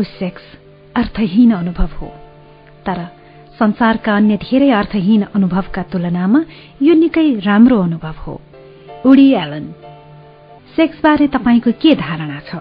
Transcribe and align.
बिनाको 0.00 0.18
सेक्स 0.18 0.42
अर्थहीन 0.96 1.52
अनुभव 1.52 1.90
हो। 2.00 2.06
तर 2.86 3.08
संसारका 3.58 4.16
अन्य 4.16 4.36
धेरै 4.36 4.70
अर्थहीन 4.70 5.22
अनुभवका 5.34 5.82
तुलनामा 5.82 6.44
यो 6.82 6.94
निकै 6.94 7.40
राम्रो 7.44 7.78
अनुभव 7.78 8.14
हो। 8.26 8.40
उडी 9.06 9.32
एलन 9.32 9.74
सेक्सबारे 10.76 11.26
तपाईँको 11.28 11.72
के 11.72 11.94
धारणा 11.94 12.40
छ? 12.48 12.56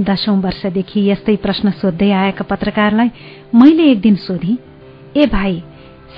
दशौं 0.00 0.40
वर्षदेखि 0.40 1.10
यस्तै 1.10 1.36
प्रश्न 1.36 1.70
सोध्दै 1.70 2.10
आएका 2.10 2.44
पत्रकारलाई 2.44 3.10
मैले 3.54 3.84
एक 3.92 4.00
दिन 4.00 4.16
सोधी 4.16 4.58
ए 5.16 5.26
भाइ 5.26 5.62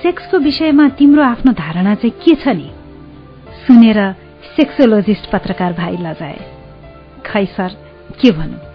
सेक्सको 0.03 0.37
विषयमा 0.37 0.89
तिम्रो 0.89 1.23
आफ्नो 1.23 1.51
धारणा 1.51 1.95
चाहिँ 1.95 2.19
के 2.23 2.35
छ 2.35 2.47
नि? 2.47 2.69
सुनेर 3.67 3.99
सेक्सोलोजिस्ट 4.55 5.31
पत्रकार 5.31 5.73
भाइ 5.73 5.95
लजाए 5.99 6.39
खै 7.25 7.45
सर 7.45 7.71
के 8.21 8.31
भनौँ 8.31 8.68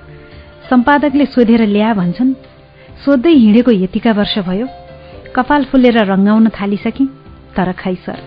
सम्पादकले 0.70 1.27
सोधेर 1.27 1.62
ल्या 1.66 1.92
भन्छन् 1.95 2.32
सोध्दै 3.05 3.32
हिँडेको 3.32 3.70
यतिका 3.70 4.12
वर्ष 4.12 4.38
भयो 4.48 4.66
कपाल 5.36 5.64
फुलेर 5.64 5.98
रङ्गाउन 6.12 6.48
थालिसके 6.56 7.05
तर 7.56 7.72
खै 7.72 7.95
सर 8.05 8.18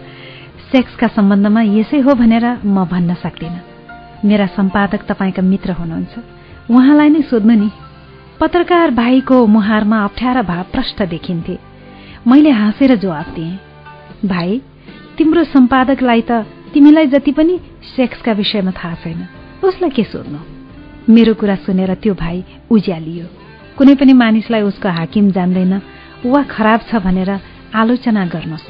सेक्सका 0.72 1.08
सम्बन्धमा 1.08 1.62
यसै 1.62 2.00
हो 2.06 2.14
भनेर 2.14 2.46
म 2.66 2.86
भन्न 2.92 3.14
सक्दिनँ। 3.24 3.62
मेरा 4.26 4.46
सम्पादक 4.58 5.02
तपाईँका 5.10 5.42
मित्र 5.42 5.72
हुनुहुन्छ। 5.72 6.14
उहाँलाई 6.70 7.10
नै 7.10 7.22
सोध्नु 7.22 7.54
नि। 7.54 7.70
पत्रकार 8.40 8.92
भाइको 8.92 9.46
मुहारमा 9.48 10.04
अप्ठ्यारा 10.04 10.42
भाव 10.42 10.64
प्रष्ट 10.74 11.02
देखिन्थे। 11.04 11.58
मैले 12.28 12.52
हाँसेर 12.52 12.96
जवाफ 12.96 13.28
दिएँ 13.36 14.28
भाइ 14.28 14.62
तिम्रो 15.18 15.44
सम्पादकलाई 15.56 16.22
त 16.22 16.44
तिमीलाई 16.74 17.08
जति 17.08 17.32
पनि 17.32 17.60
सेक्सका 17.96 18.32
विषयमा 18.32 18.72
थाहा 18.72 18.96
छैन। 19.04 19.26
उसलाई 19.64 19.90
के 19.90 20.04
सोध्नु? 20.04 20.57
मेरो 21.10 21.34
कुरा 21.34 21.56
सुनेर 21.56 21.94
त्यो 21.96 22.14
भाइ 22.14 22.44
उज्यालियो। 22.72 23.26
कुनै 23.78 23.96
पनि 23.96 24.14
मानिसलाई 24.14 24.62
उसको 24.62 24.90
हाकिम 24.90 25.32
जान्दैन। 25.32 25.74
वा 26.26 26.44
खराब 26.44 26.80
छ 26.92 26.96
भनेर 27.00 27.32
आलोचना 27.76 28.26
गर्नुहोस्। 28.26 28.68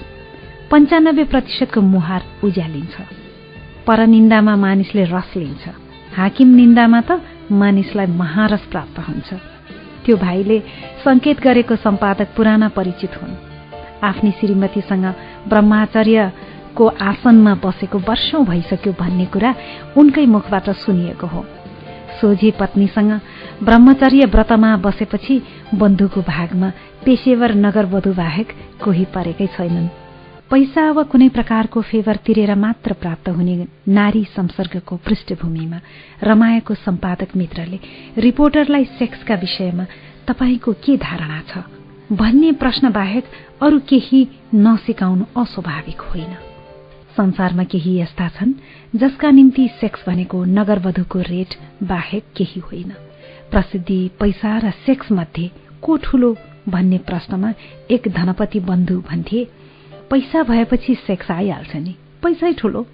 पञ्चानब्बे 0.72 1.24
प्रतिशतको 1.24 1.82
मुहार 1.82 2.22
उज्यालिन्छ। 2.44 2.96
परनिन्दामा 3.88 4.56
मानिसले 4.56 5.04
रस 5.04 5.34
लिन्छ। 5.36 5.64
हाकिम 6.18 6.48
निन्दामा 6.56 7.02
त 7.02 7.22
मानिसलाई 7.52 8.06
महारस 8.06 8.64
प्राप्त 8.72 9.00
हुन्छ। 9.00 9.34
त्यो 10.06 10.18
भाइले 10.18 10.60
संकेत 11.06 11.40
गरेको 11.42 11.76
सम्पादक 11.76 12.28
पुराना 12.38 12.68
परिचित 12.70 13.14
हुन्। 13.22 13.34
आफ्नी 14.04 14.32
श्रीमतीसँग 14.32 15.06
ब्रह्माचर्यको 15.50 16.86
आसनमा 17.02 17.54
बसेको 17.66 17.98
वर्षौं 18.00 18.46
भइसक्यो 18.46 18.94
भन्ने 18.94 19.26
कुरा 19.26 19.56
उनकै 19.98 20.26
मुखबाट 20.26 20.70
सुनिएको 20.70 21.28
हो। 21.28 21.46
सोझी 22.22 22.52
पत्नीसँग 22.52 23.12
ब्रह्मचर्य 23.64 24.26
व्रतमा 24.26 24.76
बसेपछि 24.78 25.42
बन्धुको 25.76 26.22
भागमा 26.22 26.70
पेशेवर 27.06 27.56
नगरवधु 27.56 28.14
बाहेक 28.14 28.48
कोही 28.84 29.06
परेकै 29.06 29.48
छैनन्। 29.48 29.88
पैसा 30.52 30.92
वा 30.92 31.04
कुनै 31.04 31.30
प्रकारको 31.30 31.82
फेवर 31.82 32.16
तिरेर 32.16 32.56
मात्र 32.56 32.94
प्राप्त 32.94 33.30
हुने 33.30 33.68
नारी 33.88 34.24
संसर्गको 34.24 34.96
पृष्ठभूमिमा 34.96 35.80
रमाएको 36.24 36.74
सम्पादक 36.74 37.36
मित्रले 37.36 37.80
रिपोर्टरलाई 38.18 38.86
सेक्सका 39.00 39.36
विषयमा 39.36 39.86
तपाईँको 40.28 40.74
के 40.74 40.98
धारणा 40.98 41.42
छ? 41.50 41.64
भन्ने 42.12 42.52
प्रश्न 42.52 42.92
बाहेक 42.92 43.26
अरू 43.62 43.80
केही 43.80 44.28
नसिकाउनु 44.56 45.42
अस्वाभाविक 45.42 46.02
होइन। 46.02 46.47
संसारमा 47.18 47.64
केही 47.64 48.00
यस्ता 48.00 48.28
छन् 48.30 48.54
जसका 48.96 49.32
निम्ति 49.32 49.68
सेक्स 49.80 50.04
भनेको 50.08 50.44
नगरवधुको 50.46 51.20
रेट 51.22 51.56
बाहेक 51.84 52.24
केही 52.38 52.60
होइन। 52.60 52.92
प्रसिद्धि 53.52 54.00
पैसा 54.20 54.58
र 54.58 54.72
सेक्स 54.86 55.12
मध्ये 55.12 55.52
को 55.82 55.98
ठूलो 55.98 56.36
भन्ने 56.70 56.98
प्रश्नमा 57.08 57.54
एक 57.92 58.08
धनपति 58.08 58.60
बन्धु 58.60 59.00
भन्थे 59.10 59.44
पैसा 60.12 60.44
भएपछि 60.44 60.96
सेक्स 61.08 61.32
आइहाल्छ 61.32 61.76
नि। 61.76 61.96
पैसै 62.24 62.54
ठुलो। 62.54 62.86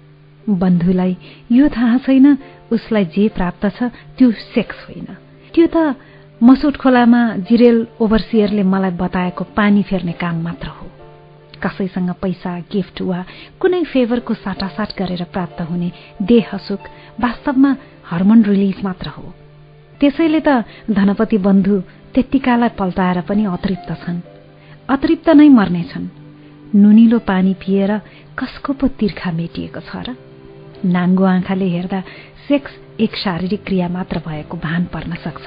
बन्धुलाई 0.48 1.16
यो 1.52 1.68
थाहा 1.68 1.98
छैन 1.98 2.26
उसलाई 2.72 3.04
जे 3.04 3.28
प्राप्त 3.28 3.66
छ 3.76 3.90
त्यो 4.18 4.30
सेक्स 4.54 4.76
होइन। 4.86 5.06
त्यो 5.54 5.66
त 5.66 5.96
मसोट 6.42 6.76
खोलामा 6.76 7.20
जिरेल 7.48 7.86
ओभरसियरले 8.00 8.62
मलाई 8.62 8.90
बताएको 8.90 9.44
पानी 9.56 9.82
फेर्ने 9.82 10.12
काम 10.12 10.42
मात्र 10.42 10.68
हो। 10.68 10.93
कसैसँग 11.62 12.10
पैसा 12.22 12.58
गिफ्ट 12.72 13.02
वा 13.02 13.24
कुनै 13.60 13.82
फेभरको 13.84 14.34
साटासाट 14.34 14.90
गरेर 14.98 15.24
प्राप्त 15.24 15.60
हुने 15.60 15.92
देह 16.22 16.56
सुख 16.56 16.80
वास्तवमा 17.20 17.76
हर्मोन 18.10 18.42
रिलिफ 18.44 18.84
मात्र 18.84 19.08
हो। 19.08 19.32
त्यसैले 20.00 20.40
त 20.40 20.64
धनपति 20.90 21.38
बन्धु 21.38 21.80
त्यत्तिकालाई 22.14 22.68
पल्टाएर 22.78 23.20
पनि 23.20 23.44
अतृप्त 23.44 23.90
छन्। 24.02 24.20
अतृप्त 24.90 25.28
नै 25.30 25.48
मर्नेछन् 25.48 26.06
नुनिलो 26.74 27.18
पानी 27.18 27.54
पिएर 27.54 27.98
कसको 28.38 28.72
पो 28.72 28.88
तिर्खा 28.88 29.30
मेटिएको 29.32 29.80
छ 29.80 29.96
र? 29.96 30.16
नाङ्गो 30.84 31.24
आँखाले 31.24 31.68
हेर्दा 31.68 32.00
सेक्स 32.48 32.72
एक 33.00 33.16
शारीरिक 33.16 33.64
क्रिया 33.64 33.88
मात्र 33.88 34.18
भएको 34.18 34.56
भान 34.56 34.84
पर्न 34.92 35.14
सक्छ। 35.24 35.46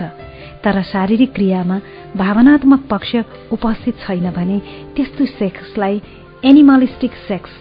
तर 0.68 0.82
शारीरिक 0.84 1.32
क्रियामा 1.34 1.80
भावनात्मक 2.18 2.82
पक्ष 2.90 3.16
उपस्थित 3.56 3.96
छैन 4.04 4.32
भने 4.36 4.58
त्यस्तो 4.96 5.26
सेक्सलाई 5.26 6.02
एनिमलिस्टिक 6.44 7.12
सेक्स 7.28 7.52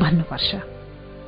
भन्नुपर्छ। 0.00 0.50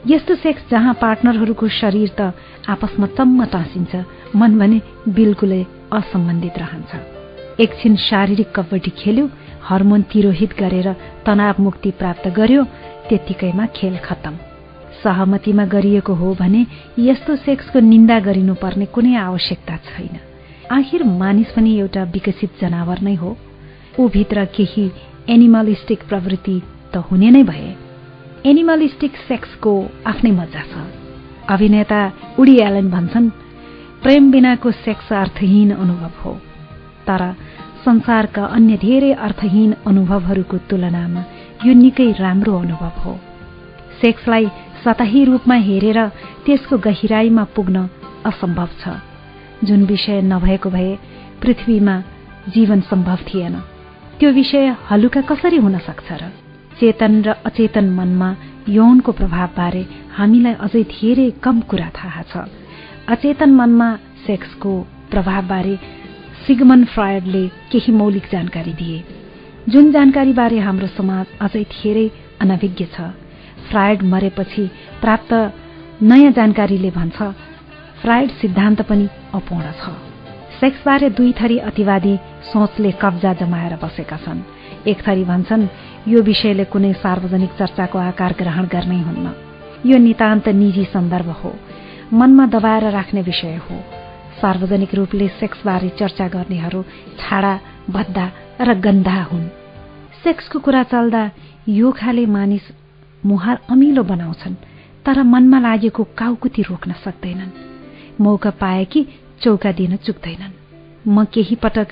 यस्तो 0.07 0.35
सेक्स 0.35 0.63
जहाँ 0.71 0.95
पार्टनरहरूको 1.03 1.69
शरीर 1.69 2.09
त 2.17 2.33
आपसमा 2.65 3.07
चम्म 3.13 3.45
टाँसिन्छ 3.45 3.93
मन 4.37 4.59
भने 4.59 4.81
बिल्कुलै 5.13 5.63
असम्बन्धित 5.93 6.59
रहन्छ। 6.59 7.61
एकछिन 7.61 7.97
शारीरिक 8.09 8.49
कबड्डी 8.57 8.91
खेल्यो 8.97 9.29
हर्मोन 9.69 10.03
तिरोहित 10.09 10.57
गरेर 10.59 10.89
तनाव 11.29 11.63
मुक्ति 11.63 11.91
प्राप्त 12.01 12.29
गर्यो 12.41 12.65
त्यत्तिकैमा 13.09 13.67
खेल 13.77 13.97
खत्तम। 14.01 14.35
सहमतिमा 15.05 15.65
गरिएको 15.77 16.15
हो 16.15 16.35
भने 16.41 16.67
यस्तो 16.99 17.37
सेक्सको 17.37 17.79
निन्दा 17.85 18.19
गरिनुपर्ने 18.27 18.87
कुनै 18.97 19.15
आवश्यकता 19.29 19.77
छैन। 19.77 20.32
आखिर 20.73 21.03
मानिस 21.05 21.51
पनि 21.53 21.79
एउटा 21.79 22.03
विकसित 22.03 22.51
जनावर 22.61 23.01
नै 23.01 23.15
हो। 23.15 23.37
ऊभित्र 24.01 24.45
केही 24.45 24.85
एनिमलिस्टिक 25.29 26.01
प्रवृत्ति 26.09 26.57
त 26.95 26.97
हुने 26.97 27.31
नै 27.31 27.43
भए। 27.43 27.75
एनिमलिस्टिक 28.47 29.17
सेक्सको 29.29 29.73
आफ्नै 30.07 30.31
मजा 30.31 30.63
छ। 30.63 30.87
अभिनेता 31.51 32.01
उडी 32.39 32.57
एलन 32.59 32.91
भन्छन् 32.91 33.29
प्रेम 34.03 34.31
बिनाको 34.31 34.71
सेक्स 34.71 35.13
अर्थहीन 35.13 35.71
अनुभव 35.75 36.15
हो। 36.25 36.33
तर 37.07 37.23
संसारका 37.85 38.45
अन्य 38.47 38.77
धेरै 38.77 39.13
अर्थहीन 39.29 39.71
अनुभवहरूको 39.87 40.57
तुलनामा 40.71 41.23
यो 41.67 41.73
निकै 41.75 42.11
राम्रो 42.19 42.59
अनुभव 42.59 42.95
हो। 43.05 43.19
सेक्सलाई 44.01 44.47
सतही 44.85 45.25
रूपमा 45.25 45.55
हेरेर 45.69 45.99
त्यसको 46.47 46.79
गहिराईमा 46.79 47.45
पुग्न 47.55 47.89
असम्भव 48.27 48.69
छ। 48.81 49.12
जुन 49.65 49.85
विषय 49.85 50.21
नभएको 50.23 50.71
भए 50.71 50.99
पृथ्वीमा 51.43 51.97
जीवन 52.49 52.81
सम्भव 52.81 53.19
थिएन। 53.29 53.55
त्यो 54.19 54.31
विषय 54.33 54.77
हलुका 54.91 55.21
कसरी 55.21 55.57
हुन 55.57 55.79
सक्छ 55.79 56.13
र? 56.13 56.31
चेतन 56.81 57.23
र 57.23 57.35
अचेतन 57.47 57.91
मनमा 57.91 58.35
यौनको 58.69 59.13
प्रभावबारे 59.13 59.87
हामीलाई 60.17 60.55
अझै 60.55 60.83
धेरै 60.83 61.31
कम 61.43 61.61
कुरा 61.61 61.89
थाहा 61.99 62.23
छ। 62.23 62.49
अचेतन 63.09 63.51
मनमा 63.55 63.89
सेक्सको 64.27 64.73
प्रभावबारे 65.11 65.77
सिगमन 66.47 66.85
फ्रायडले 66.85 67.45
केही 67.71 67.93
मौलिक 67.93 68.27
जानकारी 68.33 68.73
दिए। 68.73 68.99
जुन 69.69 69.93
जानकारीबारे 69.93 70.59
हाम्रो 70.59 70.87
समाज 70.87 71.27
अझै 71.41 71.65
धेरै 71.65 72.07
अनभिज्ञ 72.41 72.85
छ। 72.95 73.01
फ्रायड 73.71 74.03
मरेपछि 74.03 74.65
प्राप्त 75.01 75.33
नयाँ 76.03 76.33
जानकारीले 76.33 76.91
भन्छ 76.91 77.19
फ्रायड 78.03 78.31
सिद्धान्त 78.31 78.81
पनि 78.83 79.07
अपूर्ण 79.35 79.71
छ। 79.79 79.91
सेक्सबारे 80.61 81.11
दुई 81.11 81.33
थरी 81.33 81.59
अतिवादी 81.59 82.17
सोचले 82.51 82.91
कब्जा 82.99 83.33
जमाएर 83.39 83.77
बसेका 83.79 84.17
छन्। 84.17 84.43
एक 84.91 84.99
थरी 85.07 85.25
भन्छन् 85.25 85.67
यो 86.09 86.23
विषयले 86.23 86.65
कुनै 86.65 86.93
सार्वजनिक 86.99 87.53
चर्चाको 87.59 87.99
आकार 87.99 88.33
ग्रहण 88.33 88.67
गर्नै 88.67 89.01
हुन्न। 89.07 89.27
यो 89.87 89.99
नितान्त 89.99 90.49
निजी 90.51 90.85
सन्दर्भ 90.91 91.31
हो। 91.31 91.55
मनमा 92.13 92.47
दबाएर 92.47 92.91
राख्ने 92.91 93.23
विषय 93.23 93.57
हो। 93.63 93.79
सार्वजनिक 94.43 94.95
रूपले 94.95 95.29
सेक्सबारे 95.39 95.89
चर्चा 95.99 96.29
गर्नेहरू 96.29 96.83
छाडा 97.23 97.55
भद्दा 97.91 98.27
र 98.61 98.75
गन्धा 98.83 99.23
हुन्। 99.23 99.51
सेक्सको 100.25 100.59
कुरा 100.59 100.83
चल्दा 100.91 101.23
यो 101.71 101.91
खाले 101.93 102.27
मानिस 102.27 102.67
मुहार 103.27 103.59
अमिलो 103.71 104.03
बनाउँछन् 104.03 104.63
तर 105.07 105.23
मनमा 105.23 105.59
लागेको 105.61 106.03
काउकुती 106.19 106.63
रोक्न 106.63 106.93
सक्दैनन्। 107.05 107.72
मौका 108.21 108.51
पाए 108.51 108.85
कि 108.85 109.07
चौका 109.43 109.73
दिन 109.73 109.97
चुक्दैनन्। 109.97 111.09
म 111.09 111.25
केही 111.25 111.55
पटक 111.55 111.89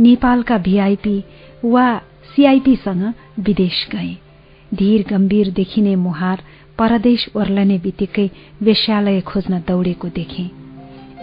नेपालका 0.00 0.58
भीआईपी 0.58 1.24
वा 1.64 1.98
सीआईपीसँग 2.34 3.14
विदेश 3.38 3.88
गए। 3.92 4.16
धीर 4.74 5.04
गम्भीर 5.10 5.50
देखिने 5.50 5.96
मुहार 5.96 6.42
परदेश 6.78 7.28
ओर्लने 7.36 7.78
बित्तिकै 7.78 8.30
वेश्यालय 8.62 9.20
खोज्न 9.20 9.58
दौडेको 9.68 10.08
देखेँ। 10.08 10.50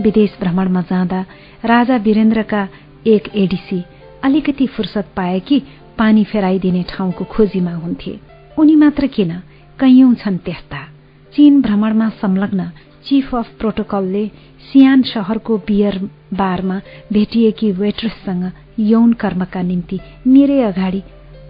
विदेश 0.03 0.37
भ्रमणमा 0.39 0.81
जाँदा 0.81 1.25
राजा 1.65 1.95
वीरेन्द्रका 1.97 2.67
एक 3.07 3.35
एडिसी 3.35 3.83
अलिकति 4.23 4.67
फुर्सद 4.67 5.05
पाए 5.15 5.39
कि 5.39 5.61
पानी 5.97 6.23
फेराइदिने 6.23 6.83
ठाउँको 6.89 7.23
खोजीमा 7.23 7.71
हुन्थे। 7.71 8.19
उनी 8.57 8.75
मात्र 8.75 9.07
किन? 9.07 9.31
कैयौं 9.79 10.13
छन् 10.13 10.37
त्यस्ता। 10.37 10.87
चीन 11.33 11.61
भ्रमणमा 11.61 12.09
संलग्न 12.09 12.71
चीफ 13.07 13.35
अफ 13.35 13.49
प्रोटोकलले 13.59 14.25
सियान 14.71 15.01
शहरको 15.11 15.57
बियर 15.67 15.97
बारमा 16.33 16.79
भेटिएकी 17.13 17.71
वेट्रेससँग 17.71 18.51
यौन 18.79 19.13
कर्मका 19.21 19.61
निम्ति 19.61 19.99
मेरै 20.27 20.59
अगाडि 20.63 21.01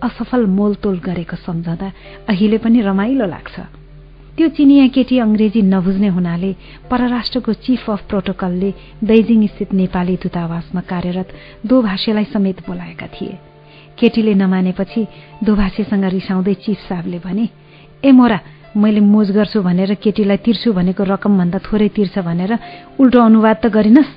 असफल 0.04 0.46
मोलतोल 0.58 1.00
गरेको 1.06 1.36
सम्झँदा 1.36 1.92
अहिले 2.30 2.58
पनि 2.64 2.82
रमाइलो 2.82 3.26
लाग्छ। 3.26 3.60
त्यो 4.38 4.48
चिनिया 4.54 4.88
केटी 4.96 5.18
अंग्रेजी 5.20 5.62
नबुझ्ने 5.62 6.08
हुनाले 6.08 6.52
परराष्ट्रको 6.90 7.54
चीफ 7.66 7.90
अफ 7.90 8.02
प्रोटोकलले 8.10 8.70
बेजिङ 9.04 9.46
स्थित 9.48 9.74
नेपाली 9.74 10.16
दूतावासमा 10.24 10.82
कार्यरत 10.90 11.34
दोभाषीलाई 11.66 12.26
समेत 12.34 12.60
बोलाएका 12.68 13.08
थिए। 13.16 13.34
केटीले 14.00 14.34
नमानेपछि 14.34 15.06
दोभाषीसँग 15.44 16.04
रिसाउँदै 16.14 16.54
चिफ 16.54 16.80
साहबले 16.90 17.20
भने 17.26 17.48
ए 18.06 18.12
मोरा 18.12 18.40
मैले 18.78 19.00
मोज 19.02 19.32
गर्छु 19.32 19.62
भनेर 19.62 19.94
केटीलाई 19.96 20.38
तिर्छु 20.38 20.74
भनेको 20.74 21.04
रकमभन्दा 21.04 21.60
थोरै 21.66 21.90
तिर्छ 21.90 22.20
भनेर 22.20 22.52
उल्टो 23.00 23.20
अनुवाद 23.20 23.58
त 23.64 23.66
गरिनस्। 23.68 24.12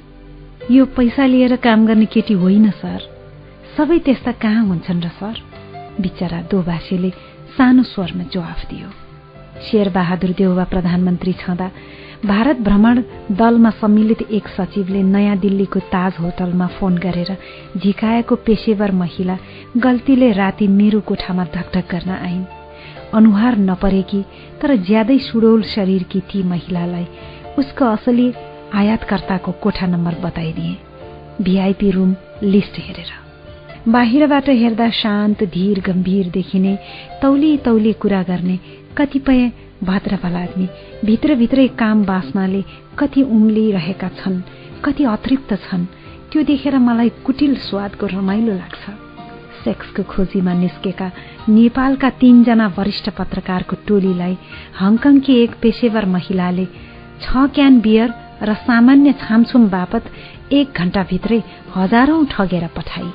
यो 0.71 0.85
पैसा 0.87 1.27
लिएर 1.27 1.57
काम 1.57 1.87
गर्ने 1.87 2.07
केटी 2.07 2.35
होइन 2.35 2.71
सर। 2.71 3.01
सबै 3.77 3.99
त्यस्ता 4.05 4.33
कहाँ 4.37 4.65
हुन्छन् 4.69 5.03
र 5.03 5.09
सर? 5.17 5.37
बिचरा 6.01 6.41
दोभाषीले 6.51 7.11
सानो 7.57 7.83
स्वरमा 7.83 8.25
जवाफ 8.33 8.61
दियो। 8.71 8.89
शेरबहादुर 9.65 10.31
देउवा 10.39 10.65
प्रधानमन्त्री 10.65 11.33
छँदा 11.33 11.71
भारत 12.25 12.57
भ्रमण 12.61 13.03
दलमा 13.33 13.71
सम्मिलित 13.81 14.23
एक 14.31 14.49
सचिवले 14.49 15.03
नयाँ 15.03 15.37
दिल्लीको 15.39 15.81
ताज 15.89 16.13
होटलमा 16.21 16.67
फोन 16.77 16.99
गरेर 16.99 17.31
झिकाएको 17.77 18.35
पेशेवर 18.47 18.93
महिला 18.93 19.37
गल्तीले 19.77 20.33
राति 20.33 20.67
मेरो 20.69 21.01
कोठामा 21.01 21.45
ढकढक 21.45 21.85
गर्न 21.91 22.11
आइन्। 22.11 22.45
अनुहार 23.15 23.57
नपरेकी 23.59 24.21
तर 24.63 24.77
ज्यादै 24.89 25.19
सुडौल 25.19 25.63
शरीरकी 25.75 26.21
ती 26.31 26.43
महिलालाई 26.43 27.07
उसको 27.59 27.85
असली 27.85 28.31
आयातकर्ताको 28.75 29.53
कोठा 29.63 29.87
नम्बर 29.87 30.15
बताइदिए। 30.25 30.77
भिआइपी 31.43 31.91
रुम 31.91 32.15
लिस्ट 32.43 32.79
हेरेर। 32.79 33.11
बाहिरबाट 33.89 34.49
हेर्दा 34.61 34.89
शान्त 34.93 35.43
धीर 35.55 35.81
गम्भीर 35.87 36.29
देखिने 36.31 36.77
तौली 37.23 37.57
तौली 37.65 37.93
कुरा 38.03 38.23
गर्ने 38.23 38.59
कतिपय 38.99 39.51
भद्रफल 39.85 40.35
आदमी 40.37 40.67
भित्रभित्रै 41.05 41.67
काम 41.81 42.05
बाँच्नाले 42.05 42.63
कति 42.99 43.23
उम्लिरहेका 43.37 44.09
छन् 44.19 44.41
कति 44.85 45.05
अतृप्त 45.05 45.55
छन् 45.65 45.85
त्यो 46.33 46.43
देखेर 46.51 46.79
मलाई 46.79 47.09
कुटिल 47.27 47.55
स्वादको 47.69 48.07
रमाइलो 48.07 48.53
लाग्छ। 48.55 49.10
सेक्सको 49.65 50.03
खोजीमा 50.13 50.53
निस्केका 50.63 51.09
नेपालका 51.49 52.11
तीनजना 52.21 52.67
वरिष्ठ 52.79 53.09
पत्रकारको 53.19 53.77
टोलीलाई 53.89 54.35
हङकङकी 54.81 55.33
एक 55.43 55.53
पेशेवर 55.63 56.05
महिलाले 56.17 56.67
छ 57.23 57.47
क्यान 57.55 57.81
बियर 57.87 58.09
र 58.43 58.55
सामान्य 58.67 59.13
छामछुम 59.23 59.69
बापत 59.69 60.05
एक 60.59 60.79
घण्टाभित्रै 60.81 61.41
हजारौं 61.77 62.25
ठगेर 62.33 62.67
पठाई। 62.77 63.11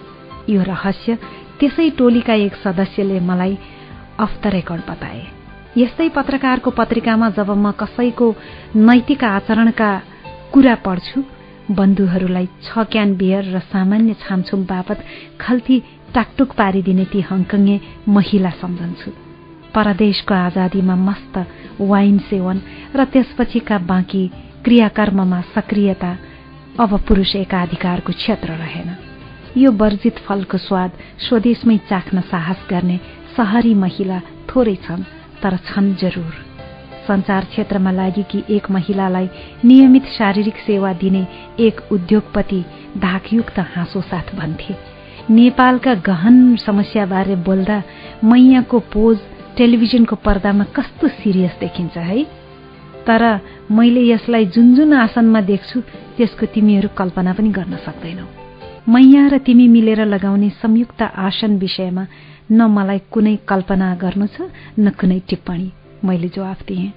यो 0.49 0.61
रहस्य 0.63 1.17
त्यसै 1.59 1.89
टोलीका 1.99 2.33
एक 2.45 2.55
सदस्यले 2.63 3.19
मलाई 3.29 3.57
अफ 4.19 4.31
द 4.43 4.47
रेकर्ड 4.55 4.81
बताए। 4.89 5.23
यस्तै 5.77 6.09
पत्रकारको 6.17 6.71
पत्रिकामा 6.71 7.29
जब 7.37 7.49
म 7.51 7.71
कसैको 7.81 8.27
नैतिक 8.87 9.23
आचरणका 9.23 9.89
कुरा 10.53 10.75
पढ्छु 10.85 11.23
बन्धुहरूलाई 11.71 12.47
छ 12.63 12.85
क्यान 12.93 13.15
बियर 13.17 13.43
र 13.55 13.59
सामान्य 13.73 14.13
छामछुम 14.21 14.63
बापत 14.65 14.99
खल्ती 15.41 15.77
टाकटुक 16.15 16.51
पारिदिने 16.55 17.05
ती 17.11 17.21
हङकङ्गे 17.29 17.79
महिला 18.07 18.49
सम्झन्छु 18.61 19.11
परदेशको 19.75 20.33
आजादीमा 20.33 20.95
मस्त 21.07 21.35
वाइन 21.81 22.17
सेवन 22.29 22.61
र 22.95 23.05
त्यसपछिका 23.13 23.77
बाँकी 23.89 24.23
क्रियाकर्ममा 24.65 25.41
सक्रियता 25.55 26.11
अब 26.79 26.97
पुरुष 27.07 27.35
एकाधिकारको 27.35 28.13
क्षेत्र 28.13 28.51
रहेन। 28.63 28.89
यो 29.57 29.71
वर्जित 29.71 30.17
फलको 30.19 30.57
स्वाद 30.57 30.91
स्वदेशमै 31.27 31.77
चाख्न 31.89 32.21
साहस 32.31 32.65
गर्ने 32.69 32.97
सहरी 33.35 33.73
महिला 33.73 34.19
थोरै 34.49 34.75
छन् 34.87 35.03
तर 35.43 35.57
छन् 35.67 35.93
जरूर। 35.95 36.33
संचार 37.07 37.45
क्षेत्रमा 37.45 37.91
लागेकी 37.91 38.43
एक 38.49 38.71
महिलालाई 38.71 39.29
नियमित 39.65 40.05
शारीरिक 40.17 40.57
सेवा 40.65 40.93
दिने 40.93 41.27
एक 41.59 41.81
उद्योगपति 41.91 42.65
धाकयुक्त 42.97 43.59
हाँसो 43.75 44.01
साथ 44.01 44.35
भन्थे। 44.35 44.94
नेपालका 45.29 45.93
गहन 45.93 46.55
समस्याबारे 46.55 47.35
बोल्दा 47.35 47.83
मैयाको 48.23 48.79
पोज 48.79 49.17
टेलिभिजनको 49.57 50.15
पर्दामा 50.15 50.63
कस्तो 50.63 51.07
सिरियस 51.07 51.57
देखिन्छ 51.59 51.97
है? 51.97 52.23
तर 53.07 53.39
मैले 53.71 54.01
यसलाई 54.01 54.45
जुन 54.45 54.75
जुन 54.75 54.93
आसनमा 54.93 55.41
देख्छु 55.41 55.81
त्यसको 56.17 56.45
तिमीहरू 56.45 56.89
कल्पना 56.97 57.33
पनि 57.33 57.49
गर्न 57.49 57.75
सक्दैनौ। 57.85 58.25
मैया 58.89 59.27
र 59.27 59.37
तिमी 59.37 59.67
मिलेर 59.67 60.05
लगाउने 60.05 60.49
संयुक्त 60.61 61.01
आसन 61.01 61.57
विषयमा 61.57 62.05
न 62.51 62.61
मलाई 62.69 62.99
कुनै 63.11 63.35
कल्पना 63.47 63.95
गर्नु 63.95 64.27
छ 64.27 64.41
न 64.79 64.89
कुनै 64.89 65.19
टिप्पणी। 65.29 65.71
मैले 66.05 66.29
जवाफ 66.29 66.61
दिएँ। 66.67 66.93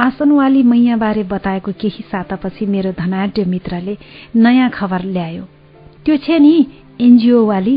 आसनवाली 0.00 0.62
मैयाबारे 0.62 1.22
बताएको 1.22 1.72
केही 1.72 2.02
सातापछि 2.10 2.66
मेरो 2.66 2.92
धनाढ्य 2.98 3.44
मित्रले 3.44 3.96
नयाँ 4.36 4.70
खबर 4.70 5.02
ल्यायो। 5.04 5.42
त्यो 6.04 6.16
छ 6.16 6.30
नि 6.42 6.66
एनजिओवाली 7.00 7.76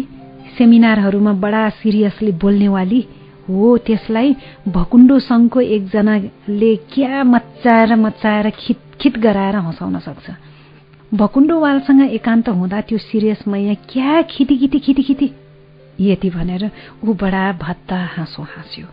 सेमिनारहरूमा 0.58 1.34
बडा 1.44 1.70
सिरियसली 1.82 2.32
बोल्नेवाली 2.42 3.02
हो 3.50 3.78
त्यसलाई 3.88 4.36
भकुण्डो 4.76 5.18
सङ्घको 5.20 5.60
एकजनाले 5.76 6.76
क्या 6.94 7.24
मच्चाएर 7.24 7.96
मच्चाएर 7.96 8.50
खित 8.60 8.80
खित 9.02 9.18
गराएर 9.26 9.56
हँसाउन 9.56 10.00
सक्छ। 10.00 10.30
भकुण्डोवालसँग 11.14 12.02
एकान्त 12.14 12.50
हुँदा 12.50 12.82
त्यो 12.88 12.98
सिरियस 12.98 13.48
मैया 13.48 13.74
क्या 13.90 14.22
खिति 14.32 14.80
खिति 14.86 15.30
यति 16.00 16.30
भनेर 16.30 16.70
ऊ 17.04 17.14
बडा 17.14 17.52
भत्ता 17.62 17.98
हाँसो 18.16 18.44
हाँस्यो। 18.44 18.88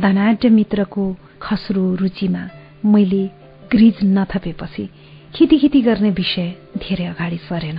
धनाढ्य 0.00 0.48
मित्रको 0.48 1.04
खस्रो 1.42 1.94
रुचिमा 2.00 2.48
मैले 2.84 3.24
ग्रिज 3.72 3.98
नथपेपछि 4.04 4.88
खितिखिति 5.34 5.80
गर्ने 5.82 6.10
विषय 6.10 6.54
धेरै 6.78 7.06
अगाडि 7.06 7.36
सरेन। 7.48 7.78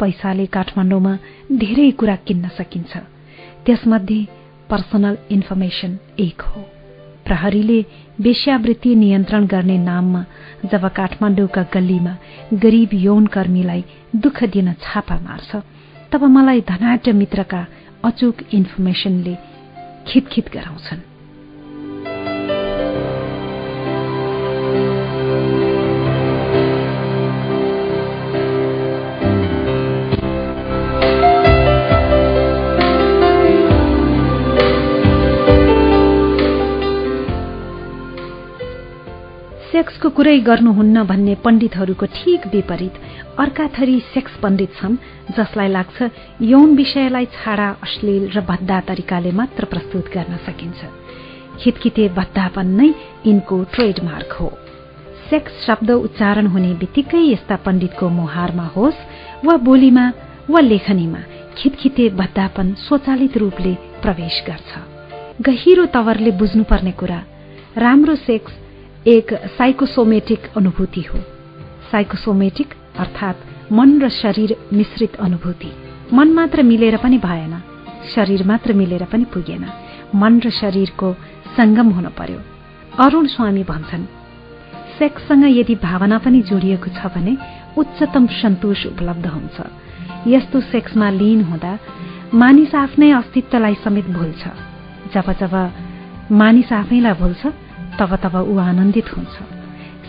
पैसाले 0.00 0.46
काठमाडौँमा 0.46 1.12
धेरै 1.52 1.90
कुरा 1.90 2.16
किन्न 2.26 2.48
सकिन्छ। 2.48 2.96
त्यसमध्ये 3.66 4.20
पर्सनल 4.70 5.16
इन्फर्मेसन 5.30 5.98
एक 6.18 6.40
हो। 6.42 6.60
प्रहरीले 7.26 7.80
वेश्यावृत्ति 8.20 8.94
नियन्त्रण 8.94 9.46
गर्ने 9.46 9.78
नाममा 9.78 10.24
जब 10.72 10.86
काठमाडौँका 10.88 11.62
गल्लीमा 11.74 12.14
गरीब 12.54 12.94
यौनकर्मीलाई 12.94 13.84
दुःख 14.16 14.44
दिन 14.54 14.72
छापा 14.82 15.16
मार्छ 15.20 15.50
तब 16.12 16.24
मलाई 16.24 16.60
धनाट्य 16.68 17.12
मित्रका 17.12 17.66
अचुक 18.04 18.36
इन्फर्मेसनले 18.54 19.36
खितखित 20.06 20.46
गराउँछन्। 20.54 21.07
सेक्सको 39.68 40.08
कुरै 40.16 40.38
गर्नुहुन्न 40.40 41.02
भन्ने 41.04 41.34
पण्डितहरूको 41.44 42.06
ठिक 42.12 42.46
विपरीत 42.52 42.94
अर्का 43.42 43.66
थरी 43.76 43.96
सेक्स 44.12 44.36
पण्डित 44.42 44.70
छन् 44.76 44.94
जसलाई 45.36 45.68
लाग्छ 45.68 46.08
यौन 46.42 46.68
विषयलाई 46.76 47.26
छाडा 47.34 47.68
अश्लील 47.86 48.24
र 48.36 48.40
भद्दा 48.48 48.78
तरिकाले 48.88 49.32
मात्र 49.40 49.64
प्रस्तुत 49.72 50.06
गर्न 50.14 50.36
सकिन्छ। 50.46 50.80
खितखिते 51.60 52.08
भद्दापन 52.18 52.66
नै 52.78 52.88
यिनको 53.26 53.56
ट्रेडमार्क 53.74 54.32
हो। 54.40 54.48
सेक्स 55.30 55.52
शब्द 55.66 55.90
उच्चारण 56.06 56.46
हुने 56.54 56.72
बित्तिकै 56.80 57.20
यस्ता 57.24 57.56
पण्डितको 57.66 58.08
मुहारमा 58.08 58.66
होस् 58.76 59.02
वा 59.46 59.56
बोलीमा 59.68 60.06
वा 60.48 60.60
लेखनीमा 60.60 61.20
खितखिते 61.58 62.08
भद्दापन 62.20 62.72
स्वचालित 62.86 63.36
रूपले 63.36 63.74
प्रवेश 64.02 64.36
गर्छ। 64.48 64.72
गहिरो 65.44 65.84
तवरले 65.92 66.30
बुझ्नुपर्ने 66.40 66.92
कुरा 67.00 67.20
राम्रो 67.84 68.16
सेक्स 68.24 68.52
एक 69.06 69.32
साइकोसोमेटिक 69.58 70.38
अनुभूति 70.56 71.00
हो। 71.00 71.18
साइकोसोमेटिक 71.92 72.74
अर्थात् 72.98 73.72
मन 73.72 74.00
र 74.02 74.08
शरीर 74.08 74.56
मिश्रित 74.72 75.14
अनुभूति। 75.16 75.70
मन 76.12 76.28
मात्र 76.28 76.62
मिलेर 76.62 76.96
पनि 76.96 77.18
भएन 77.18 77.62
शरीर 78.14 78.44
मात्र 78.46 78.72
मिलेर 78.72 79.04
पनि 79.04 79.24
पुगेन। 79.24 79.66
मन 80.14 80.40
र 80.40 80.50
शरीरको 80.50 81.12
संगम 81.56 81.88
हुन 81.88 82.08
पर्यो। 82.18 82.40
अरूण 82.98 83.26
स्वामी 83.26 83.62
भन्छन् 83.64 84.06
सेक्ससँग 84.98 85.44
यदि 85.48 85.74
भावना 85.74 86.18
पनि 86.18 86.40
जोडिएको 86.42 86.90
छ 86.90 87.06
भने 87.06 87.36
उच्चतम 87.78 88.26
सन्तोष 88.26 88.86
उपलब्ध 88.86 89.26
हुन्छ। 89.26 89.56
यस्तो 90.26 90.60
सेक्समा 90.60 91.10
लिन 91.10 91.44
हुँदा 91.44 91.78
मानिस 92.34 92.74
आफ्नै 92.74 93.10
अस्तित्वलाई 93.10 93.74
समेत 93.84 94.06
भुल्छ। 94.06 94.42
जब 95.14 95.32
जब 95.40 95.54
मानिस 96.32 96.72
आफैलाई 96.72 97.12
भुल्छ 97.12 97.46
तब 97.98 98.14
तब 98.22 98.34
ऊ 98.36 98.56
आनन्दित 98.58 99.08
हुन्छ। 99.16 99.36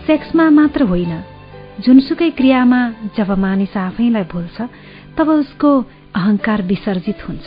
सेक्समा 0.06 0.50
मात्र 0.50 0.82
होइन 0.90 1.12
जुनसुकै 1.84 2.30
क्रियामा 2.38 2.80
जब 3.16 3.30
मानिस 3.38 3.76
आफैलाई 3.76 4.24
भुल्छ 4.32 4.56
तब 5.16 5.28
उसको 5.28 5.70
अहंकार 6.14 6.62
विसर्जित 6.62 7.18
हुन्छ। 7.28 7.46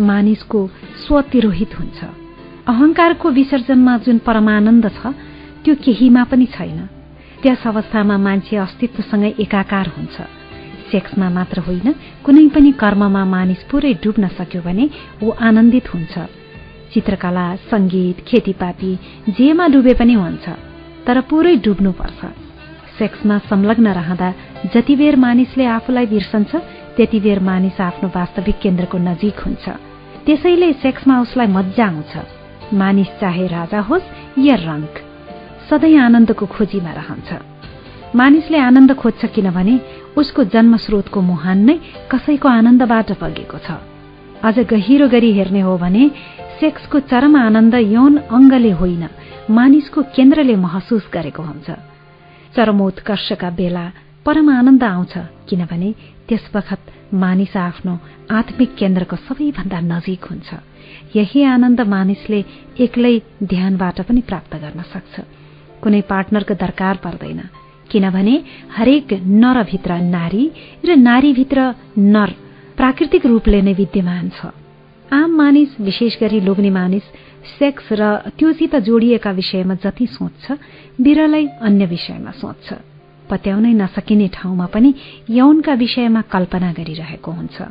मानिसको 0.00 0.60
स्वतिरोहित 1.04 1.78
हुन्छ। 1.78 1.98
अहंकारको 2.68 3.30
विसर्जनमा 3.30 3.96
जुन 4.04 4.18
परमानन्द 4.26 4.86
छ 4.96 5.06
त्यो 5.64 5.74
केहीमा 5.84 6.22
पनि 6.24 6.46
छैन। 6.46 6.80
त्यस 7.42 7.66
अवस्थामा 7.66 8.16
मान्छे 8.16 8.56
अस्तित्वसँगै 8.56 9.30
एकाकार 9.44 9.86
हुन्छ। 9.96 10.16
सेक्समा 10.90 11.28
मात्र 11.30 11.60
होइन 11.66 11.88
कुनै 12.24 12.46
पनि 12.54 12.70
कर्ममा 12.72 13.22
मानिस 13.24 13.62
पुरै 13.70 13.92
डुब्न 14.02 14.28
सक्यो 14.38 14.60
भने 14.62 14.84
ऊ 15.22 15.30
आनन्दित 15.30 15.86
हुन्छ। 15.94 16.14
चित्रकला 16.92 17.46
संगीत 17.70 18.24
खेतीपाती 18.28 18.92
जेमा 19.36 19.66
डुबे 19.72 19.94
पनि 19.94 20.14
हुन्छ 20.14 20.46
तर 21.06 21.20
पुरै 21.30 21.54
डुब्नुपर्छ। 21.64 22.20
सेक्समा 22.98 23.36
संलग्न 23.50 23.88
रहँदा 23.98 24.32
जति 24.74 24.94
बेर 24.96 25.16
मानिसले 25.16 25.64
आफूलाई 25.66 26.06
बिर्सन्छ 26.06 26.52
त्यति 26.96 27.20
बेर 27.20 27.38
मानिस 27.40 27.80
आफ्नो 27.80 28.08
वास्तविक 28.16 28.58
केन्द्रको 28.62 28.98
नजिक 28.98 29.38
हुन्छ। 29.40 29.64
त्यसैले 30.26 30.72
सेक्समा 30.82 31.20
उसलाई 31.20 31.46
मजा 31.56 31.86
आउँछ। 31.86 32.12
मानिस 32.74 33.10
चाहे 33.20 33.46
राजा 33.46 33.80
होस् 33.88 34.10
या 34.38 34.54
रंक 34.60 34.92
सधैँ 35.70 35.96
आनन्दको 35.96 36.46
खोजीमा 36.46 36.92
रहन्छ। 36.92 37.30
मानिसले 38.16 38.58
आनन्द 38.58 38.92
खोज्छ 39.00 39.24
किनभने 39.34 39.74
उसको 40.18 40.44
जन्मस्रोतको 40.52 41.20
मुहान 41.22 41.58
नै 41.64 41.76
कसैको 42.10 42.48
आनन्दबाट 42.48 43.08
बगेको 43.22 43.58
छ। 43.58 43.68
अझ 44.42 44.56
गहिरो 44.66 45.06
गरी 45.08 45.30
हेर्ने 45.32 45.60
हो 45.60 45.76
भने 45.78 46.04
सेक्सको 46.60 46.98
चरम 47.10 47.36
आनन्द 47.36 47.74
यौन 47.74 48.16
अङ्गले 48.30 48.70
होइन। 48.80 49.04
मानिसको 49.50 50.00
केन्द्रले 50.16 50.56
महसुस 50.56 51.04
गरेको 51.12 51.42
हुन्छ। 51.42 51.68
चरमोत्कर्षका 52.56 53.50
बेला 53.50 53.84
परम 54.26 54.48
आनन्द 54.50 54.82
आउँछ 54.84 55.14
किनभने 55.48 55.90
त्यस 56.28 56.44
बखत 56.54 56.82
मानिस 57.14 57.56
आफ्नो 57.56 57.94
आत्मिक 58.30 58.70
केन्द्रको 58.76 59.16
सबैभन्दा 59.16 59.78
नजिक 59.92 60.24
हुन्छ। 60.24 60.48
यही 61.16 61.40
आनन्द 61.54 61.80
मानिसले 61.80 62.44
एक्लै 62.78 63.14
ध्यानबाट 63.42 64.00
पनि 64.06 64.20
प्राप्त 64.20 64.52
गर्न 64.62 64.80
सक्छ। 64.92 65.14
कुनै 65.82 66.00
पार्टनरको 66.12 66.54
दरकार 66.54 66.96
पर्दैन 67.04 67.40
किनभने 67.90 68.34
हरेक 68.76 69.08
नरभित्र 69.42 69.92
नारी 70.16 70.44
र 70.86 70.88
नारीभित्र 71.08 71.58
नर 72.14 72.30
प्राकृतिक 72.76 73.26
रूपले 73.26 73.60
नै 73.62 73.72
विद्यमान 73.72 74.28
छ। 74.36 74.59
आम 75.12 75.30
मानिस 75.30 75.80
विशेष 75.80 76.18
गरी 76.20 76.40
लोग्ने 76.40 76.70
मानिस 76.70 77.02
सेक्स 77.58 77.92
र 77.92 78.16
त्योसित 78.38 78.76
जोडिएका 78.76 79.30
विषयमा 79.30 79.74
जति 79.74 80.06
सोच्छ 80.06 80.52
बिरलै 81.00 81.46
अन्य 81.46 81.86
विषयमा 81.86 82.30
सोच्छ। 82.30 82.72
पत्याउनै 83.30 83.72
नसकिने 83.72 84.28
ठाउँमा 84.28 84.66
पनि 84.66 84.94
यौनका 85.30 85.74
विषयमा 85.74 86.20
कल्पना 86.22 86.72
गरिरहेको 86.72 87.32
हुन्छ। 87.32 87.62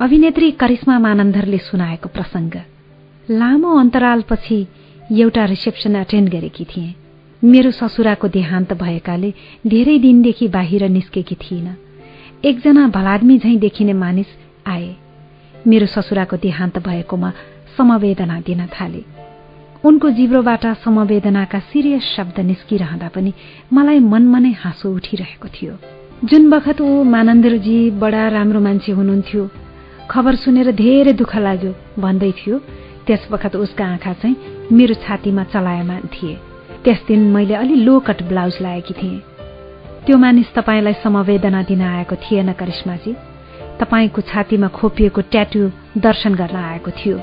अभिनेत्री 0.00 0.50
करिश्मा 0.50 0.98
मानन्दरले 0.98 1.58
सुनाएको 1.58 2.08
प्रसंग। 2.08 2.54
लामो 3.30 3.74
अन्तरालपछि 3.76 4.66
एउटा 5.12 5.44
रिसेप्सन 5.44 5.96
एटेन्ड 5.96 6.28
गरेकी 6.30 6.64
थिए। 6.64 6.94
मेरो 7.44 7.70
ससुराको 7.70 8.28
देहान्त 8.28 8.72
भएकाले 8.72 9.34
धेरै 9.66 9.98
दिनदेखि 9.98 10.48
बाहिर 10.48 10.88
निस्केकी 10.88 11.34
थिइन। 11.34 11.76
एकजना 12.44 12.88
भलादमी 12.88 13.38
झैं 13.38 13.58
देखिने 13.58 13.92
मानिस 13.92 14.26
आए। 14.66 14.96
मेरो 15.66 15.86
ससुराको 15.86 16.36
देहान्त 16.36 16.78
भएकोमा 16.78 17.32
समवेदना 17.76 18.40
दिन 18.40 18.66
थाले। 18.66 19.02
उनको 19.84 20.10
जिब्रोबाट 20.10 20.66
समवेदनाका 20.84 21.58
सिरियस 21.70 22.04
शब्द 22.16 22.40
निस्किरहँदा 22.40 23.08
पनि 23.14 23.32
मलाई 23.72 23.98
मनमा 24.12 24.38
नै 24.38 24.52
हाँसो 24.52 24.94
उठिरहेको 24.94 25.48
थियो। 25.48 25.74
जुन 26.24 26.50
बखत 26.50 26.80
ऊ 26.80 27.02
मानन्दरजी 27.04 27.78
बडा 28.02 28.28
राम्रो 28.28 28.60
मान्छे 28.60 28.92
हुनुहुन्थ्यो 28.92 29.42
खबर 30.10 30.34
सुनेर 30.34 30.70
धेरै 30.74 31.12
दुःख 31.12 31.36
लाग्यो 31.36 31.72
भन्दै 31.98 32.32
थियो 32.38 32.58
त्यस 33.06 33.28
बखत 33.30 33.56
उसका 33.56 33.84
आँखा 33.86 34.12
चाहिँ 34.12 34.36
मेरो 34.72 34.94
छातीमा 34.94 35.44
चलायमान 35.52 36.08
थिए। 36.14 36.34
त्यस 36.84 37.04
दिन 37.08 37.20
मैले 37.32 37.54
अलि 37.54 37.74
लो 37.86 37.98
कट 38.00 38.22
ब्लाउज 38.28 38.58
लगाएकी 38.60 38.94
थिएँ। 38.94 39.22
त्यो 40.06 40.16
मानिस 40.18 40.52
तपाईँलाई 40.54 40.94
समवेदना 41.04 41.62
दिन 41.62 41.82
आएको 41.82 42.16
थिएन 42.16 42.52
करिश्माजी। 42.52 43.12
तपाईँको 43.80 44.20
छातीमा 44.20 44.68
खोपिएको 44.68 45.20
ट्याटु 45.20 45.70
दर्शन 45.98 46.34
गर्न 46.34 46.56
आएको 46.56 46.90
थियो। 46.90 47.20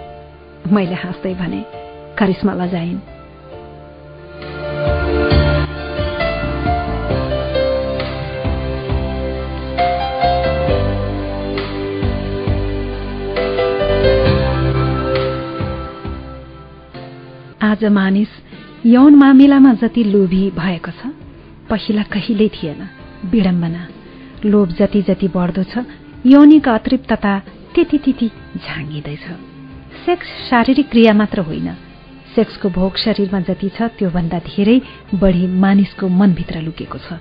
मैले 0.72 0.96
हाँस्दै 0.96 1.34
भने 1.34 1.66
करिश्मा 2.18 2.54
लजाइन्। 2.54 3.00
आज 17.64 17.86
मानिस 17.86 18.28
यौन 18.86 19.16
मामिलामा 19.16 19.74
जति 19.74 20.04
लोभी 20.04 20.52
भएको 20.52 20.92
छ 20.92 21.12
पहिला 21.70 22.04
कहिल्यै 22.04 22.50
थिएन। 22.50 22.90
विडम्बना। 23.26 23.88
लोभ 24.46 24.70
जति 24.70 25.02
जति 25.02 25.28
बढ्दो 25.28 25.64
छ 25.64 25.78
यौनिक 26.28 26.70
अतृप्तता 26.70 27.40
त्यति 27.76 27.98
त्यति 27.98 28.28
झाँगिँदैछ। 28.58 29.26
सेक्स 30.06 30.28
शारीरिक 30.50 30.90
क्रिया 30.90 31.14
मात्र 31.14 31.40
होइन। 31.40 31.74
सेक्सको 32.36 32.70
भोग 32.70 32.98
शरीरमा 32.98 33.40
जति 33.40 33.70
छ 33.70 33.82
त्योभन्दा 33.82 34.40
धेरै 34.40 34.82
बढी 35.16 35.48
मानिसको 35.48 36.08
मनभित्र 36.08 36.62
लुकेको 36.62 36.98
छ। 36.98 37.14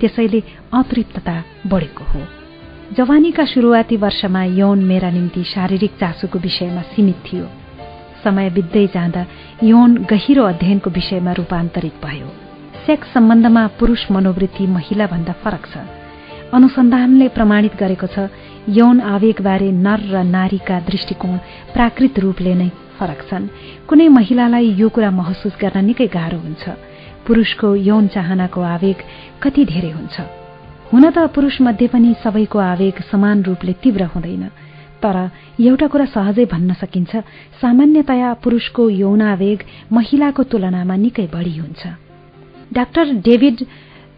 त्यसैले 0.00 0.42
अतृप्तता 0.74 1.44
बढेको 1.66 2.04
हो। 2.04 2.26
जवानीका 2.92 3.44
सुरुवाती 3.44 3.96
वर्षमा 3.96 4.44
यौन 4.44 4.84
मेरा 4.84 5.10
निम्ति 5.10 5.44
शारीरिक 5.44 5.90
चासोको 6.00 6.38
विषयमा 6.38 6.82
सीमित 6.82 7.22
थियो। 7.32 7.46
समय 8.24 8.50
बित्दै 8.50 8.86
जाँदा 8.86 9.26
यौन 9.64 9.96
गहिरो 10.10 10.44
अध्ययनको 10.44 10.90
विषयमा 10.90 11.32
रूपान्तरित 11.32 11.94
भयो। 12.04 12.28
सेक्स 12.86 13.12
सम्बन्धमा 13.12 13.66
पुरूष 13.66 14.10
मनोवृत्ति 14.10 14.66
महिलाभन्दा 14.66 15.32
फरक 15.32 15.66
छ। 15.66 16.01
अनुसन्धानले 16.52 17.26
प्रमाणित 17.36 17.74
गरेको 17.80 18.06
छ 18.14 18.28
यौन 18.68 19.00
आवेगबारे 19.00 19.70
नर 19.72 20.00
र 20.12 20.22
नारीका 20.28 20.76
दृष्टिकोण 20.88 21.36
प्राकृत 21.74 22.18
रूपले 22.24 22.54
नै 22.54 22.68
फरक 22.98 23.20
छन्। 23.28 23.48
कुनै 23.88 24.08
महिलालाई 24.16 24.68
यो 24.80 24.88
कुरा 24.94 25.10
महसुस 25.10 25.54
गर्न 25.62 25.84
निकै 25.88 26.06
गाह्रो 26.12 26.38
हुन्छ। 26.44 26.64
पुरूषको 27.26 27.68
यौन 27.88 28.04
चाहनाको 28.14 28.60
आवेग 28.76 28.98
कति 29.42 29.64
धेरै 29.72 29.90
हुन्छ। 29.96 30.16
हुन 30.92 31.04
त 31.10 31.18
पुरूष 31.34 31.56
मध्ये 31.64 31.88
पनि 31.88 32.14
सबैको 32.20 32.58
आवेग 32.58 33.00
समान 33.10 33.42
रूपले 33.48 33.72
तीव्र 33.82 34.02
हुँदैन। 34.12 34.44
तर 35.02 35.16
एउटा 35.56 35.86
कुरा 35.88 36.06
सहजै 36.14 36.44
भन्न 36.52 36.72
सकिन्छ 36.82 37.12
सामान्यतया 37.60 38.28
पुरूषको 38.44 38.82
यौनावेग 39.02 39.58
महिलाको 39.92 40.42
तुलनामा 40.52 40.96
निकै 40.96 41.26
बढ़ी 41.32 41.56
हुन्छ। 41.58 41.82
डाक्टर 42.76 43.04
डेभिड 43.24 43.56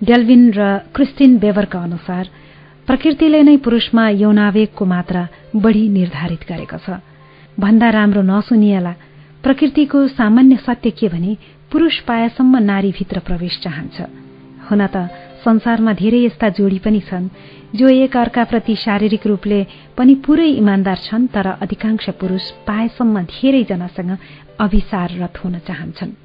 डेल्भिन 0.03 0.43
र 0.53 0.63
क्रिस्टिन 0.95 1.39
बेबरका 1.39 1.79
अनुसार 1.79 2.25
प्रकृतिले 2.87 3.43
नै 3.43 3.57
पुरूषमा 3.65 4.09
यौनावेगको 4.23 4.85
मात्रा 4.85 5.23
बढ़ी 5.57 5.89
निर्धारित 5.89 6.43
गरेको 6.49 6.79
छ। 6.79 6.99
भन्दा 7.61 7.89
राम्रो 7.91 8.23
नसुनिएला 8.23 8.93
प्रकृतिको 9.45 9.99
सामान्य 10.09 10.57
सत्य 10.67 10.91
के 10.91 11.09
भने 11.09 11.37
पुरूष 11.73 11.99
पाएसम्म 12.09 12.59
नारीभित्र 12.71 13.19
प्रवेश 13.27 13.61
चाहन्छ। 13.65 13.97
हुन 14.69 14.87
त 14.87 14.97
संसारमा 15.45 15.93
धेरै 15.93 16.21
यस्ता 16.25 16.49
जोडी 16.57 16.79
पनि 16.85 17.01
छन् 17.09 17.29
जो 17.77 17.89
एक 17.89 18.17
अर्काप्रति 18.17 18.75
शारीरिक 18.77 19.27
रूपले 19.27 19.61
पनि 19.97 20.15
पूरै 20.25 20.49
इमान्दार 20.61 20.99
छन् 21.07 21.27
तर 21.29 21.47
अधिकांश 21.61 22.09
पुरूष 22.21 22.51
पाएसम्म 22.67 23.23
धेरैजनासँग 23.31 24.11
अभिसाररत 24.61 25.45
हुन 25.45 25.59
चाहन्छन्। 25.69 26.24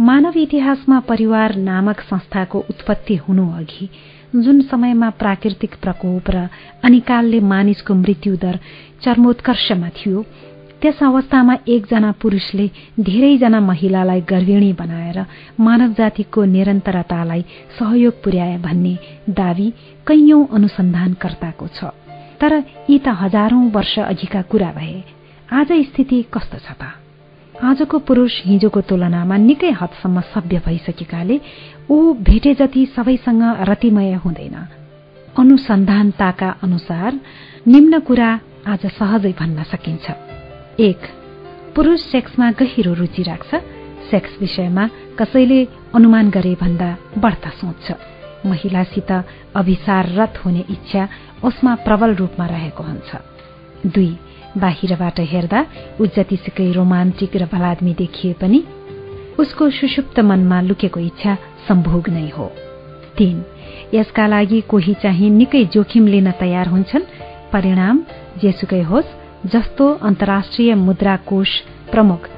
मानव 0.00 0.32
इतिहासमा 0.36 0.98
परिवार 1.00 1.54
नामक 1.56 2.00
संस्थाको 2.00 2.58
उत्पत्ति 2.70 3.16
हुनु 3.16 3.46
अघि 3.56 3.88
जुन 4.36 4.60
समयमा 4.60 5.10
प्राकृतिक 5.20 5.74
प्रकोप 5.82 6.30
र 6.30 6.48
अनिकालले 6.84 7.40
मानिसको 7.40 7.94
मृत्युदर 7.94 8.58
चर्मोत्कर्षमा 9.04 9.88
थियो 9.88 10.22
त्यस 10.82 11.02
अवस्थामा 11.02 11.56
एकजना 11.68 12.10
पुरूषले 12.22 12.66
धेरैजना 13.00 13.60
महिलालाई 13.60 14.20
गर्भिणी 14.30 14.72
बनाएर 14.72 15.24
मानव 15.60 15.92
जातिको 15.98 16.44
निरन्तरतालाई 16.44 17.44
सहयोग 17.78 18.22
पुर्याए 18.24 18.58
भन्ने 18.66 18.98
दावी 19.30 19.70
कैयौं 20.08 20.44
अनुसन्धानकर्ताको 20.58 21.68
छ। 21.68 21.94
तर 22.40 22.52
यी 22.90 22.98
त 22.98 23.14
हजारौं 23.22 23.70
वर्ष 23.70 23.98
अघिका 24.10 24.42
कुरा 24.42 24.72
भए। 24.72 25.02
आज 25.52 25.72
स्थिति 25.88 26.22
कस्तो 26.34 26.58
छ 26.58 26.72
त? 26.82 27.03
आजको 27.62 27.98
पुरूष 27.98 28.34
हिजोको 28.44 28.80
तुलनामा 28.80 29.36
निकै 29.36 29.70
हदसम्म 29.70 30.20
सभ्य 30.20 30.58
भइसकेकाले 30.66 31.40
ऊ 31.90 32.14
भेटे 32.26 32.54
जति 32.54 32.86
सबैसँग 32.86 33.42
रतिमय 33.68 34.12
हुँदैन। 34.14 34.56
अनुसन्धानताका 35.38 36.48
अनुसार 36.62 37.20
निम्न 37.68 37.98
कुरा 37.98 38.30
आज 38.66 38.86
सहजै 38.86 39.32
भन्न 39.38 39.62
सकिन्छ। 39.62 40.10
एक 40.80 41.02
पुरूष 41.76 42.00
सेक्समा 42.00 42.50
गहिरो 42.50 42.92
रुचि 42.94 43.22
राख्छ। 43.22 43.54
सेक्स 44.10 44.36
विषयमा 44.40 44.88
कसैले 45.18 45.64
अनुमान 45.94 46.30
गरे 46.30 46.54
भन्दा 46.60 46.90
बढ्ता 47.18 47.50
सोच्छ। 47.50 47.92
महिलासित 48.46 49.10
अभिसाररत 49.56 50.42
हुने 50.44 50.64
इच्छा 50.70 51.08
उसमा 51.44 51.74
प्रबल 51.74 52.14
रूपमा 52.14 52.46
रहेको 52.46 52.82
हुन्छ। 52.82 53.10
दुई 53.86 54.12
बाहिरबाट 54.56 55.20
हेर्दा 55.32 55.60
ऊ 56.00 56.06
जतिसुकै 56.16 56.70
रोमान्टिक 56.72 57.36
र 57.36 57.44
भलादमी 57.52 57.94
देखिए 57.94 58.32
पनि 58.40 58.60
उसको 59.38 59.70
सुषुप्त 59.70 60.20
मनमा 60.20 60.60
लुकेको 60.60 61.00
इच्छा 61.00 61.36
सम्भोग 61.68 62.08
नै 62.08 62.28
हो। 62.28 62.46
तीन 63.18 63.42
यसका 63.94 64.26
लागि 64.26 64.60
कोही 64.68 64.94
चाहिँ 65.02 65.30
निकै 65.30 65.64
जोखिम 65.74 66.06
लिन 66.06 66.30
तयार 66.40 66.68
हुन्छन्। 66.68 67.10
परिणाम 67.52 67.96
जेसुकै 68.42 68.82
होस् 68.82 69.16
जस्तो 69.46 69.84
अन्तर्राष्ट्रिय 70.02 70.74
मुद्रा 70.74 71.16
कोष 71.26 71.50
प्रमुख 71.90 72.28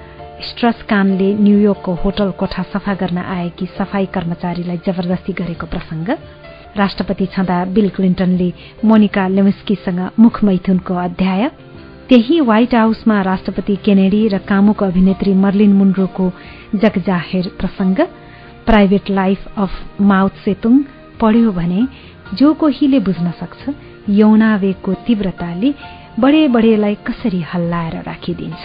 स्ट्रसकानले 0.49 1.29
न्यूयोर्कको 1.35 1.93
होटल 2.05 2.31
कोठा 2.41 2.63
सफा 2.73 2.95
गर्न 2.95 3.19
आएकी 3.19 3.67
सफाई 3.79 4.07
कर्मचारीलाई 4.15 4.81
जबरजस्ती 4.87 5.33
गरेको 5.33 5.67
प्रसंग 5.67 6.09
राष्ट्रपति 6.77 7.27
छँदा 7.27 7.65
बिल 7.75 7.89
क्लिन्टनले 7.89 8.53
मोनिका 8.85 9.27
लेमस्कीसँग 9.29 10.01
मुख 10.21 10.43
मैथुनको 10.45 10.95
अध्याय। 11.05 11.51
त्यही 12.09 12.39
व्हाइट 12.41 12.75
हाउसमा 12.75 13.23
राष्ट्रपति 13.23 13.75
केनेडी 13.85 14.21
र 14.29 14.39
कामुक 14.49 14.83
अभिनेत्री 14.85 15.33
मर्लिन 15.35 15.73
मुन्ड्रोको 15.73 16.27
जगजाहेर 16.83 17.49
प्रसंग 17.59 17.99
private 18.67 19.11
life 19.11 19.47
of 19.65 20.01
Mao 20.11 20.39
Tsetung 20.45 20.79
पढ्यो 21.21 21.53
भने 21.53 21.83
जो 22.39 22.53
कोहीले 22.63 22.99
बुझ्न 23.09 23.31
सक्छ 23.41 23.75
यौनावेगको 24.21 24.95
तीव्रताले 25.07 25.75
बडे 26.21 26.47
बडेलाई 26.49 26.95
कसरी 27.07 27.41
हल्लाएर 27.53 28.03
राखिदिन्छ? 28.07 28.65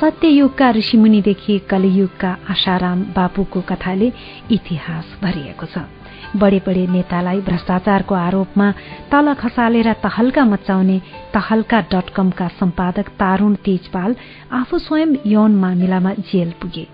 सत्ययुगका 0.00 0.70
ऋषिमुनिदेखि 0.70 1.58
कलियुगका 1.70 2.36
आशाराम 2.50 3.02
बापुको 3.16 3.60
कथाले 3.70 4.12
इतिहास 4.50 5.18
भरिएको 5.22 5.66
छ। 5.66 6.01
बडे 6.36 6.58
बडे 6.66 6.86
नेतालाई 6.86 7.40
भ्रष्टाचारको 7.40 8.14
आरोपमा 8.14 8.70
तल 9.12 9.32
खसालेर 9.40 9.92
तहल्का 10.02 10.44
मचाउने 10.44 10.98
तहल्का 11.34 11.80
डट 11.92 12.08
कमका 12.16 12.48
सम्पादक 12.60 13.08
तारूण 13.20 13.54
तेजपाल 13.64 14.16
आफू 14.60 14.78
स्वयं 14.78 15.14
यौन 15.26 15.56
मामिलामा 15.56 16.12
जेल 16.30 16.50
पुगे। 16.62 16.86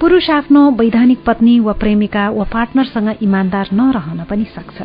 पुरूष 0.00 0.30
आफ्नो 0.30 0.70
वैधानिक 0.70 1.24
पत्नी 1.26 1.58
वा 1.60 1.72
प्रेमिका 1.82 2.28
वा 2.30 2.44
पार्टनरसँग 2.54 3.08
इमान्दार 3.22 3.68
नरहन 3.72 4.24
पनि 4.30 4.44
सक्छ। 4.54 4.82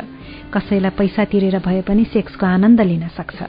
कसैलाई 0.54 0.90
पैसा 0.98 1.24
तिरेर 1.30 1.58
भए 1.58 1.80
पनि 1.88 2.04
सेक्सको 2.04 2.46
आनन्द 2.46 2.80
लिन 2.80 3.08
सक्छ। 3.14 3.42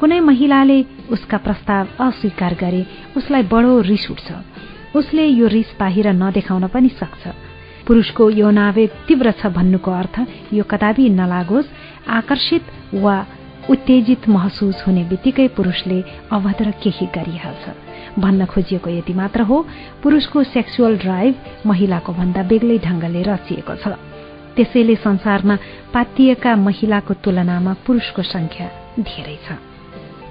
कुनै 0.00 0.20
महिलाले 0.20 0.78
उसका 1.10 1.36
प्रस्ताव 1.36 1.86
अस्वीकार 2.00 2.54
गरे 2.60 2.86
उसलाई 3.16 3.42
बडो 3.52 3.80
रिस 3.80 4.10
उठ्छ। 4.10 4.28
उसले 4.96 5.26
यो 5.26 5.46
रिस 5.46 5.72
बाहिर 5.80 6.12
नदेखाउन 6.12 6.66
पनि 6.68 6.88
सक्छ। 7.00 7.49
पुरूषको 7.86 8.30
यौनावेग 8.30 8.90
तीव्र 9.08 9.30
छ 9.30 9.46
भन्नुको 9.46 9.90
अर्थ 9.90 10.16
यो 10.52 10.64
कदापि 10.64 11.08
नलागोस् 11.10 11.68
आकर्षित 12.08 12.64
वा 12.94 13.16
उत्तेजित 13.70 14.28
महसुस 14.28 14.84
हुने 14.86 15.04
बित्तिकै 15.04 15.48
पुरूषले 15.48 15.98
अभद्र 16.32 16.70
केही 16.82 17.06
गरिहाल्छ। 17.06 17.64
भन्न 18.18 18.46
खोजिएको 18.46 18.90
यति 18.90 19.14
मात्र 19.14 19.40
हो 19.40 19.56
पुरूषको 20.02 20.42
सेक्सुअल 20.42 20.96
ड्राइभ 20.98 21.34
महिलाको 21.66 22.12
भन्दा 22.12 22.42
बेग्लै 22.42 22.78
ढंगले 22.78 23.22
रचिएको 23.22 23.74
छ। 23.74 23.88
त्यसैले 24.56 24.94
संसारमा 24.96 25.56
पातिएका 25.94 26.56
महिलाको 26.56 27.14
तुलनामा 27.14 27.72
पुरूषको 27.86 28.22
संख्या 28.22 28.66
धेरै 29.00 29.38
छ। 29.46 29.58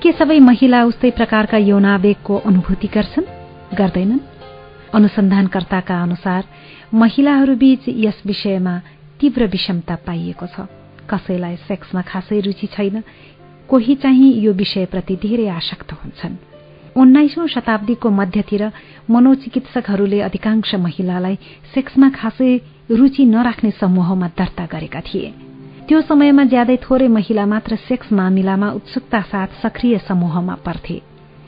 के 0.03 0.12
सबै 0.12 0.39
महिला 0.39 0.83
उस्तै 0.83 1.12
प्रकारका 1.12 1.57
यौनावेगको 1.57 2.35
अनुभूति 2.38 2.88
गर्छन्? 2.88 3.25
गर्दैनन्। 3.77 4.19
अनुसन्धानकर्ताका 4.93 6.01
अनुसार 6.01 6.43
महिलाहरूबीच 6.93 7.80
यस 7.88 8.21
विषयमा 8.25 8.82
तीव्र 9.21 9.45
विषमता 9.45 9.95
पाइएको 9.95 10.45
छ। 10.45 10.60
कसैलाई 11.10 11.56
सेक्समा 11.56 12.02
खासै 12.02 12.39
रुचि 12.39 12.67
छैन। 12.67 13.04
कोही 13.69 13.95
चाहिँ 13.95 14.34
यो 14.41 14.54
विषयप्रति 14.54 15.15
धेरै 15.15 15.47
आसक्त 15.47 15.91
हुन्छन्। 15.91 16.36
उन्नाइसौं 16.97 17.47
शताब्दीको 17.47 18.10
मध्यतिर 18.10 18.71
मनोचिकित्सकहरूले 19.10 20.21
अधिकांश 20.21 20.75
महिलालाई 20.75 21.36
सेक्समा 21.73 22.10
खासै 22.10 22.62
रुचि 22.91 23.25
नराख्ने 23.25 23.71
समूहमा 23.71 24.28
दर्ता 24.28 24.65
गरेका 24.65 25.02
थिए। 25.02 25.34
त्यो 25.88 26.02
समयमा 26.02 26.43
ज्यादै 26.43 26.78
थोरै 26.78 27.08
महिला 27.08 27.45
मात्र 27.45 27.75
सेक्स 27.75 28.13
मामिलामा 28.13 28.71
उत्सुकता 28.71 29.21
साथ 29.21 29.47
सक्रिय 29.62 29.97
समूहमा 29.97 30.56
पर्थे। 30.56 31.02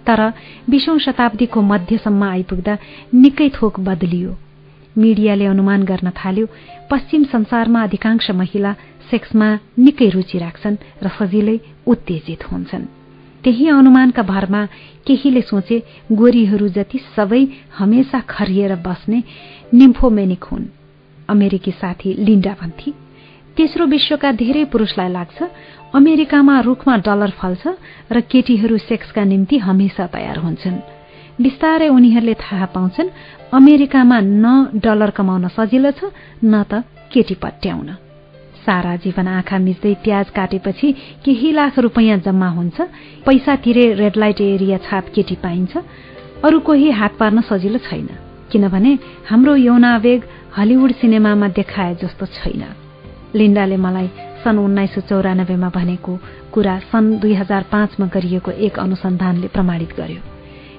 तर 0.08 0.34
बीसौं 0.70 0.98
शताब्दीको 0.98 1.62
मध्यसम्म 1.62 2.24
आइपुग्दा 2.24 2.78
निकै 3.14 3.50
थोक 3.50 3.80
बदलियो। 3.80 4.38
मिडियाले 4.98 5.46
अनुमान 5.46 5.84
गर्न 5.84 6.10
थाल्यो 6.10 6.46
पश्चिम 6.92 7.24
संसारमा 7.24 7.84
अधिकांश 7.84 8.32
महिला 8.32 8.74
सेक्समा 9.12 9.48
निकै 9.80 10.10
रुचि 10.10 10.38
राख्छन् 10.38 10.76
र 11.04 11.08
सजिलै 11.20 11.58
उत्तेजित 11.88 12.42
हुन्छन्। 12.52 12.86
त्यही 13.44 13.68
अनुमानका 13.70 14.24
भरमा 14.24 14.62
केहीले 15.08 15.42
सोचे 15.42 15.78
गोरीहरू 16.12 16.68
जति 16.68 16.98
सबै 17.16 17.44
हमेसा 17.78 18.20
खरिएर 18.30 18.76
बस्ने 18.86 19.20
निम्फोमेनिक 19.74 20.44
हुन्। 20.44 20.66
अमेरिकी 21.30 21.72
साथी 21.72 22.10
लिन्डा 22.26 22.54
भन्थे 22.62 22.92
तेस्रो 23.58 23.86
विश्वका 23.86 24.32
धेरै 24.32 24.64
पुरूषलाई 24.72 25.10
लाग्छ 25.12 25.38
अमेरिकामा 25.96 26.60
रूखमा 26.60 26.96
डलर 26.98 27.32
फल्छ 27.40 27.64
र 28.12 28.20
केटीहरू 28.32 28.78
सेक्सका 28.78 29.24
निम्ति 29.24 29.58
हमेसा 29.58 30.08
तयार 30.08 30.38
हुन्छन्। 30.38 31.01
बिस्तारै 31.44 31.88
उनीहरूले 31.90 32.34
थाहा 32.44 32.66
पाउँछन् 32.76 33.10
अमेरिकामा 33.54 34.18
न 34.20 34.46
डलर 34.84 35.10
कमाउन 35.18 35.48
सजिलो 35.58 35.92
छ 35.92 36.12
न 36.44 36.64
त 36.64 36.84
केटी 37.12 37.36
पट्याउन। 37.44 37.90
सारा 38.62 38.96
जीवन 39.04 39.28
आँखा 39.28 39.58
मिच्दै 39.58 39.94
प्याज 40.04 40.30
काटेपछि 40.38 40.88
केही 41.26 41.52
लाख 41.52 41.80
रुपियाँ 41.80 42.18
जम्मा 42.26 42.50
हुन्छ 42.58 42.78
पैसा 43.26 43.56
तिरे 43.64 43.86
रेड 44.02 44.16
लाइट 44.18 44.42
एरिया 44.42 44.78
छाप 44.86 45.06
केटी 45.16 45.36
पाइन्छ 45.44 45.78
अरू 46.46 46.60
कोही 46.68 46.90
हात 47.00 47.14
पार्न 47.20 47.42
सजिलो 47.50 47.80
छैन 47.90 48.08
किनभने 48.52 48.92
हाम्रो 49.30 49.56
यौनावेग 49.56 50.22
हलिउड 50.58 50.92
सिनेमामा 51.02 51.48
देखाए 51.58 51.96
जस्तो 52.02 52.26
छैन। 52.38 52.64
लिन्डाले 53.36 53.78
मलाई 53.78 54.08
सन् 54.44 54.60
उन्नाइस 54.60 54.94
सय 54.94 55.02
चौरानब्बेमा 55.10 55.70
भनेको 55.76 56.18
कुरा 56.54 56.78
सन् 56.92 57.18
दुई 57.20 57.34
हजार 57.34 57.66
पाँचमा 57.72 58.06
गरिएको 58.14 58.52
एक 58.68 58.80
अनुसन्धानले 58.80 59.48
प्रमाणित 59.48 59.96
गर्यो। 59.98 60.31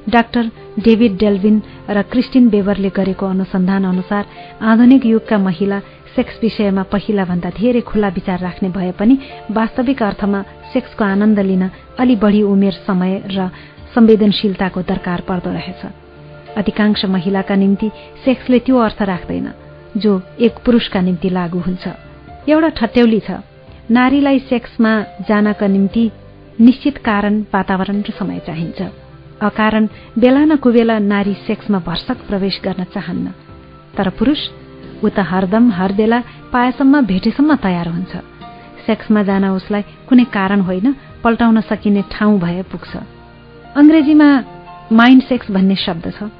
डाक्टर 0.09 0.51
डेभिड 0.79 1.17
डेल्भिन 1.19 1.63
र 1.91 2.03
क्रिस्टिन 2.03 2.49
बेबरले 2.49 2.91
गरेको 2.91 3.27
अनुसन्धान 3.27 3.85
अनुसार 3.85 4.25
आधुनिक 4.63 5.07
युगका 5.07 5.39
महिला 5.39 5.79
सेक्स 6.15 6.39
विषयमा 6.43 6.83
पहिलाभन्दा 6.93 7.51
धेरै 7.51 7.81
खुल्ला 7.81 8.09
विचार 8.09 8.41
राख्ने 8.41 8.69
भए 8.69 8.91
पनि 8.99 9.19
वास्तविक 9.51 10.03
अर्थमा 10.03 10.43
सेक्सको 10.73 11.05
आनन्द 11.05 11.39
लिन 11.41 11.71
अलि 11.99 12.17
बढ़ी 12.17 12.43
उमेर 12.43 12.73
समय 12.87 13.23
र 13.31 13.49
संवेदनशीलताको 13.95 14.83
दरकार 14.83 15.21
पर्दो 15.29 15.51
रहेछ। 15.53 15.83
अधिकांश 16.57 17.05
महिलाका 17.05 17.55
निम्ति 17.55 17.91
सेक्सले 18.25 18.59
त्यो 18.59 18.79
अर्थ 18.79 19.03
राख्दैन 19.03 19.53
जो 19.97 20.21
एक 20.41 20.59
पुरूषका 20.65 21.01
निम्ति 21.01 21.29
लागू 21.31 21.59
हुन्छ। 21.59 21.85
एउटा 22.49 22.69
ठट्यौली 22.69 23.21
छ 23.21 23.41
नारीलाई 23.91 24.39
सेक्समा 24.49 24.93
जानका 25.29 25.67
निम्ति 25.67 26.11
निश्चित 26.61 26.99
कारण 26.99 27.41
वातावरण 27.55 28.01
र 28.01 28.13
समय 28.19 28.39
चाहिन्छ। 28.47 28.81
अकारण 29.43 29.87
बेला 30.19 30.45
न 30.45 30.57
कुबेला 30.57 30.99
नारी 31.03 31.35
सेक्समा 31.47 31.79
भर्सक 31.87 32.19
प्रवेश 32.29 32.61
गर्न 32.65 32.85
चाहन्न। 32.95 33.27
तर 33.97 34.09
पुरूष 34.19 34.41
ऊ 35.05 35.09
त 35.09 35.19
हरदम 35.31 35.71
हर 35.73 35.93
बेला 35.93 36.19
पाएसम्म 36.53 37.01
भेटेसम्म 37.07 37.55
तयार 37.59 37.89
हुन्छ। 37.89 38.13
सेक्समा 38.87 39.23
जान 39.23 39.45
उसलाई 39.53 39.83
कुनै 40.09 40.25
कारण 40.31 40.61
होइन 40.61 40.95
पल्टाउन 41.23 41.61
सकिने 41.61 42.03
ठाउँ 42.11 42.39
भए 42.39 42.63
पुग्छ। 42.71 42.97
अंग्रेजीमा 43.77 44.29
माइन्ड 44.93 45.23
सेक्स 45.23 45.51
भन्ने 45.51 45.77
शब्द 45.77 46.07
छ। 46.13 46.31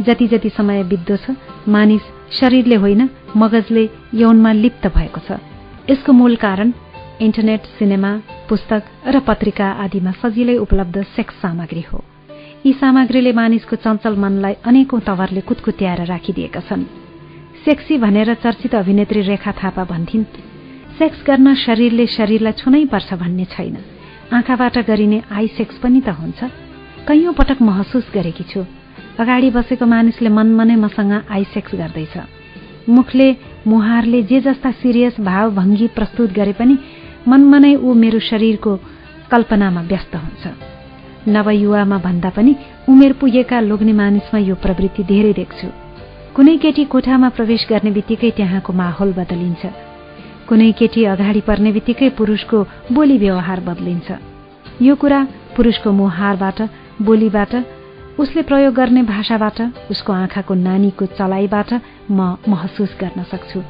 जति 0.00 0.26
जति 0.28 0.50
समय 0.50 0.82
बित्दो 0.84 1.16
छ 1.16 1.36
मानिस 1.68 2.04
शरीरले 2.32 2.76
होइन 2.76 3.08
मगजले 3.36 3.88
यौनमा 4.14 4.52
लिप्त 4.52 4.86
भएको 4.96 5.20
छ। 5.20 5.40
यसको 5.90 6.12
मूल 6.12 6.36
कारण 6.36 6.72
इन्टरनेट 7.20 7.62
सिनेमा 7.78 8.12
पुस्तक 8.48 8.82
र 9.06 9.20
पत्रिका 9.20 9.66
आदिमा 9.84 10.12
सजिलै 10.20 10.56
उपलब्ध 10.56 11.02
सेक्स 11.16 11.34
सामग्री 11.42 11.84
हो। 11.92 12.04
यी 12.60 12.72
सामग्रीले 12.76 13.32
मानिसको 13.32 13.76
चञ्चल 13.80 14.16
मनलाई 14.20 14.54
अनेकौं 14.68 15.00
तवरले 15.00 15.40
कुतकुत्याएर 15.48 16.04
राखिदिएका 16.04 16.60
छन्। 16.60 16.82
सेक्सी 17.64 17.96
भनेर 17.98 18.34
चर्चित 18.36 18.74
अभिनेत्री 18.74 19.20
रेखा 19.24 19.52
थापा 19.56 19.84
भन्थिन् 19.88 20.24
सेक्स 20.98 21.22
गर्न 21.24 21.54
शरीरले 21.56 22.06
शरीरलाई 22.16 22.52
छुनै 22.60 22.84
पर्छ 22.92 23.14
भन्ने 23.16 23.44
छैन। 23.48 23.76
आँखाबाट 24.36 24.76
गरिने 24.84 25.22
आई 25.32 25.46
सेक्स 25.56 25.78
पनि 25.80 26.00
त 26.04 26.12
हुन्छ। 26.20 26.40
कैयौं 27.08 27.32
पटक 27.32 27.62
महसुस 27.64 28.12
गरेकी 28.12 28.44
छु। 28.52 28.60
अगाडि 29.16 29.50
बसेको 29.56 29.86
मानिसले 29.88 30.28
मनमनै 30.28 30.76
मसँग 30.84 31.12
आई 31.32 31.44
सेक्स 31.56 31.74
गर्दैछ। 31.80 32.16
मुखले 32.88 33.28
मुहारले 33.66 34.22
जे 34.28 34.40
जस्ता 34.44 34.70
सिरियस 34.84 35.16
भाव 35.16 35.56
भङ्गी 35.56 35.88
प्रस्तुत 35.96 36.36
गरे 36.36 36.52
पनि 36.60 36.76
मनमा 37.24 37.58
नै 37.64 37.72
ऊ 37.80 37.88
मेरो 37.96 38.20
शरीरको 38.20 38.72
कल्पनामा 39.32 39.80
व्यस्त 39.88 40.12
हुन्छ। 40.16 40.69
नवयुवामा 41.28 41.98
भन्दा 41.98 42.30
पनि 42.36 42.56
उमेर 42.88 43.12
पुगेका 43.20 43.60
लोग्ने 43.60 43.92
मानिसमा 43.92 44.38
यो 44.40 44.54
प्रवृत्ति 44.54 45.02
धेरै 45.04 45.32
देख्छु। 45.32 45.68
कुनै 46.36 46.56
केटी 46.56 46.84
कोठामा 46.84 47.28
प्रवेश 47.36 47.66
गर्ने 47.70 47.90
बित्तिकै 47.90 48.30
त्यहाँको 48.30 48.72
माहौल 48.72 49.12
बदलिन्छ। 49.12 49.62
कुनै 50.48 50.70
केटी 50.78 51.04
अगाडि 51.04 51.40
पर्ने 51.48 51.72
बित्तिकै 51.72 52.08
पुरुषको 52.18 52.58
बोली 52.92 53.18
व्यवहार 53.18 53.60
बदलिन्छ। 53.60 54.08
यो 54.82 54.94
कुरा 54.96 55.20
पुरुषको 55.56 55.92
मुहारबाट 55.92 56.58
बोलीबाट 57.02 57.52
उसले 58.18 58.42
प्रयोग 58.42 58.74
गर्ने 58.74 59.02
भाषाबाट 59.02 59.60
उसको 59.90 60.12
आँखाको 60.12 60.54
नानीको 60.54 61.06
चलाइबाट 61.18 61.70
म 62.10 62.36
महसुस 62.48 62.96
गर्न 63.00 63.22
सक्छु। 63.32 63.60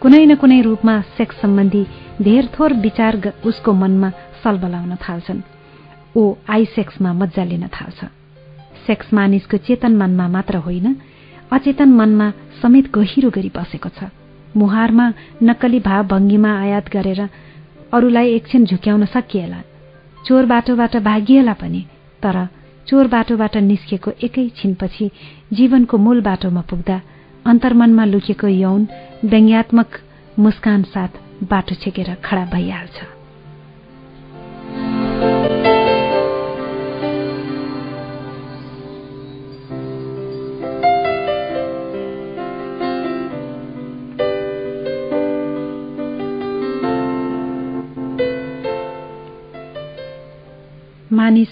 कुनै 0.00 0.24
न 0.26 0.34
कुनै 0.34 0.60
रूपमा 0.62 1.00
सेक्स 1.16 1.40
सम्बन्धी 1.40 1.86
धेर 2.22 2.48
थोर 2.54 2.72
विचार 2.84 3.32
उसको 3.46 3.72
मनमा 3.72 4.10
सलबलाउन 4.42 4.96
थाल्छन्। 4.96 5.51
ऊ 6.16 6.22
आई 6.48 6.64
सेक्समा 6.74 7.12
मजा 7.12 7.44
लिन 7.44 7.66
थाल्छ। 7.68 8.04
सेक्स 8.86 9.12
मानिसको 9.14 9.56
चेतन 9.66 9.92
मनमा 9.96 10.26
मात्र 10.28 10.56
होइन 10.66 10.86
अचेतन 11.52 11.90
मनमा 11.98 12.26
समेत 12.62 12.86
गहिरो 12.94 13.30
गरी 13.30 13.50
बसेको 13.56 13.88
छ। 13.88 14.10
मुहारमा 14.56 15.06
नक्कली 15.42 15.80
भाव 15.80 16.02
भङ्गीमा 16.08 16.50
आयात 16.60 16.86
गरेर 16.92 17.20
अरूलाई 17.92 18.28
एकछिन 18.34 18.64
झुक्याउन 18.66 19.04
सकिएला। 19.14 19.60
चोर 20.26 20.44
बाटोबाट 20.46 20.96
भागिएला 21.08 21.54
पनि 21.60 21.82
तर 22.22 22.36
चोर 22.88 23.06
बाटोबाट 23.08 23.56
निस्केको 23.70 24.10
एकै 24.22 24.48
छिनपछि 24.56 25.10
जीवनको 25.52 25.96
मूल 25.98 26.20
बाटोमा 26.20 26.62
पुग्दा 26.70 27.00
अन्तर्मनमा 27.46 28.04
लुकेको 28.04 28.48
यौन 28.48 28.82
व्यङ्ग्यात्मक 29.24 29.90
मुस्कान 30.38 30.82
साथ 30.92 31.12
बाटो 31.50 31.74
छेकेर 31.82 32.14
खडा 32.24 32.44
भइहाल्छ। 32.52 32.96
मानिस 51.22 51.48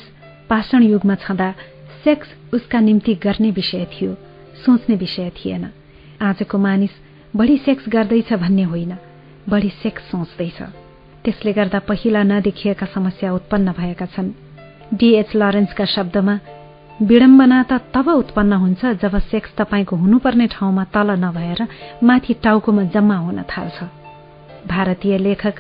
पाषण 0.51 0.83
युगमा 0.83 1.15
छँदा 1.23 1.51
सेक्स 2.05 2.29
उसका 2.55 2.79
निम्ति 2.81 3.15
गर्ने 3.23 3.51
विषय 3.51 3.85
थियो 3.93 4.15
सोच्ने 4.65 4.97
विषय 4.97 5.31
थिएन। 5.37 5.65
आजको 6.23 6.59
मानिस 6.59 6.91
बढी 7.35 7.57
सेक्स 7.57 7.85
गर्दैछ 7.89 8.33
भन्ने 8.35 8.63
होइन 8.63 8.93
बढी 9.49 9.69
सेक्स 9.83 10.11
सोच्दैछ। 10.11 10.59
त्यसले 11.25 11.53
गर्दा 11.53 11.79
पहिला 11.89 12.23
नदेखिएका 12.23 12.87
समस्या 12.87 13.33
उत्पन्न 13.33 13.73
भएका 13.79 14.07
छन्। 14.07 14.31
डीएच 14.95 15.35
लरेन्सका 15.37 15.85
शब्दमा 15.87 16.35
विडम्बना 17.01 17.63
त 17.63 17.73
तब 17.95 18.09
उत्पन्न 18.11 18.53
हुन्छ 18.63 18.85
जब 19.03 19.19
सेक्स 19.31 19.55
तपाईँको 19.57 19.97
हुनुपर्ने 19.97 20.47
ठाउँमा 20.51 20.85
तल 20.95 21.11
नभएर 21.25 21.61
माथि 22.03 22.35
टाउकोमा 22.43 22.85
जम्मा 22.91 23.17
हुन 23.17 23.43
थाल्छ। 23.47 23.79
भारतीय 24.67 25.19
लेखक 25.19 25.55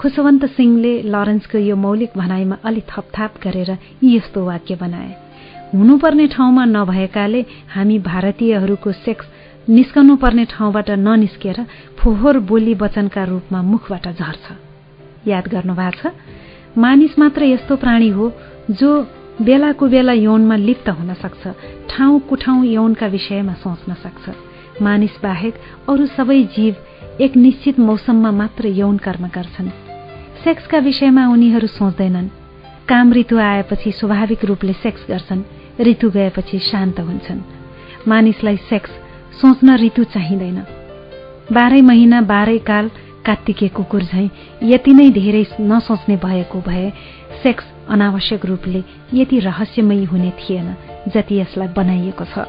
खुशवन्त 0.00 0.44
सिंहले 0.46 0.92
लरेन्सको 1.04 1.58
यो 1.58 1.76
मौलिक 1.76 2.10
भनाइमा 2.16 2.56
अलि 2.64 2.82
थपथाप 2.88 3.34
गरेर 3.42 3.70
यस्तो 4.04 4.44
वाक्य 4.44 4.74
बनाए। 4.74 5.10
हुनुपर्ने 5.74 6.26
ठाउँमा 6.26 6.64
नभएकाले 6.64 7.40
हामी 7.74 7.98
भारतीयहरूको 8.00 8.92
सेक्स 8.92 9.26
निस्कनु 9.68 10.16
पर्ने 10.16 10.44
ठाउँबाट 10.44 10.90
ननिस्केर 10.90 11.58
फोहोर 11.98 12.38
बोली 12.48 12.74
वचनका 12.74 13.24
रूपमा 13.24 13.60
मुखबाट 13.62 14.08
झर्छ। 14.08 14.46
याद 15.28 15.48
गर्नुभएको 15.48 16.00
छ? 16.00 16.12
मानिस 16.78 17.18
मात्र 17.18 17.44
यस्तो 17.44 17.76
प्राणी 17.76 18.08
हो 18.08 18.32
जो 18.72 18.90
बेलाको 19.44 19.86
बेला 19.86 20.12
यौनमा 20.12 20.56
लिप्त 20.56 20.88
हुन 20.88 21.12
सक्छ 21.14 21.42
ठाउँ 21.90 22.20
कुठाउँ 22.20 22.64
यौनका 22.66 23.06
विषयमा 23.06 23.54
सोच्न 23.60 23.94
सक्छ। 24.00 24.80
मानिस 24.80 25.20
बाहेक 25.22 25.54
अरू 25.88 26.06
सबै 26.16 26.42
जीव 26.56 26.74
एक 27.20 27.36
निश्चित 27.36 27.78
मौसममा 27.78 28.30
मात्र 28.32 28.66
यौन 28.80 28.96
कर्म 28.96 29.28
गर्छन्। 29.28 29.89
सेक्सका 30.44 30.78
विषयमा 30.78 31.26
उनीहरू 31.28 31.66
सोच्दैनन्। 31.66 32.28
काम 32.88 33.12
ऋतु 33.12 33.38
आएपछि 33.38 33.90
स्वाभाविक 33.92 34.44
रूपले 34.44 34.72
सेक्स 34.72 35.04
गर्छन् 35.08 35.42
ऋतु 35.80 36.10
गएपछि 36.10 36.58
शान्त 36.58 37.00
हुन्छन्। 37.00 37.40
मानिसलाई 38.08 38.56
सेक्स 38.56 38.90
सोच्न 39.40 39.76
ऋतु 39.76 40.04
चाहिँदैन। 40.04 40.58
बाह्रै 41.52 41.80
महिना 41.80 42.20
बाह्रै 42.22 42.58
काल 42.58 42.88
कात्तिके 43.26 43.68
कुकुर 43.68 44.02
झैँ 44.02 44.30
यति 44.62 44.92
नै 44.92 45.10
धेरै 45.10 45.44
नसोच्ने 45.60 46.16
भएको 46.16 46.60
भए 46.60 46.90
सेक्स 47.42 47.64
अनावश्यक 47.88 48.46
रूपले 48.46 48.82
यति 49.14 49.38
रहस्यमयी 49.38 50.04
हुने 50.04 50.30
थिएन 50.40 50.74
जति 51.08 51.40
यसलाई 51.40 51.68
बनाइएको 51.76 52.24
छ। 52.24 52.48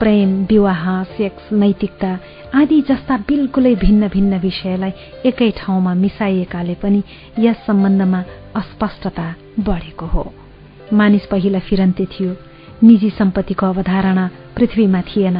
प्रेम 0.00 0.30
विवाह 0.44 0.84
सेक्स 1.16 1.52
नैतिकता 1.52 2.12
आदि 2.54 2.80
जस्ता 2.88 3.16
बिल्कुलै 3.28 3.74
भिन्न 3.74 4.08
भिन्न 4.08 4.38
विषयलाई 4.38 4.92
एकै 5.26 5.50
ठाउँमा 5.56 5.92
मिसाइएकाले 5.94 6.74
पनि 6.74 7.02
यस 7.38 7.56
सम्बन्धमा 7.66 8.20
अस्पष्टता 8.56 9.24
बढेको 9.58 10.06
हो। 10.06 10.24
मानिस 10.92 11.26
पहिला 11.26 11.58
फिरन्ते 11.58 12.04
थियो 12.12 12.34
निजी 12.82 13.10
सम्पत्तिको 13.10 13.66
अवधारणा 13.66 14.24
पृथ्वीमा 14.56 15.00
थिएन 15.00 15.38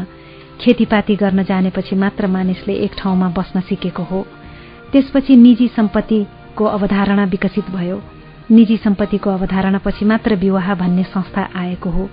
खेतीपाती 0.61 1.17
गर्न 1.17 1.43
जानेपछि 1.43 1.97
मात्र 1.97 2.27
मानिसले 2.27 2.75
एक 2.75 2.93
ठाउँमा 2.99 3.29
बस्न 3.29 3.61
सिकेको 3.61 4.03
हो। 4.03 4.25
त्यसपछि 4.93 5.37
निजी 5.37 5.69
सम्पत्तिको 5.77 6.65
अवधारणा 6.65 7.25
विकसित 7.25 7.71
भयो। 7.71 8.01
निजी 8.51 8.77
सम्पत्तिको 8.77 9.31
अवधारणापछि 9.31 10.05
मात्र 10.05 10.35
विवाह 10.35 10.75
भन्ने 10.75 11.05
संस्था 11.13 11.49
आएको 11.57 11.91
हो। 11.91 12.09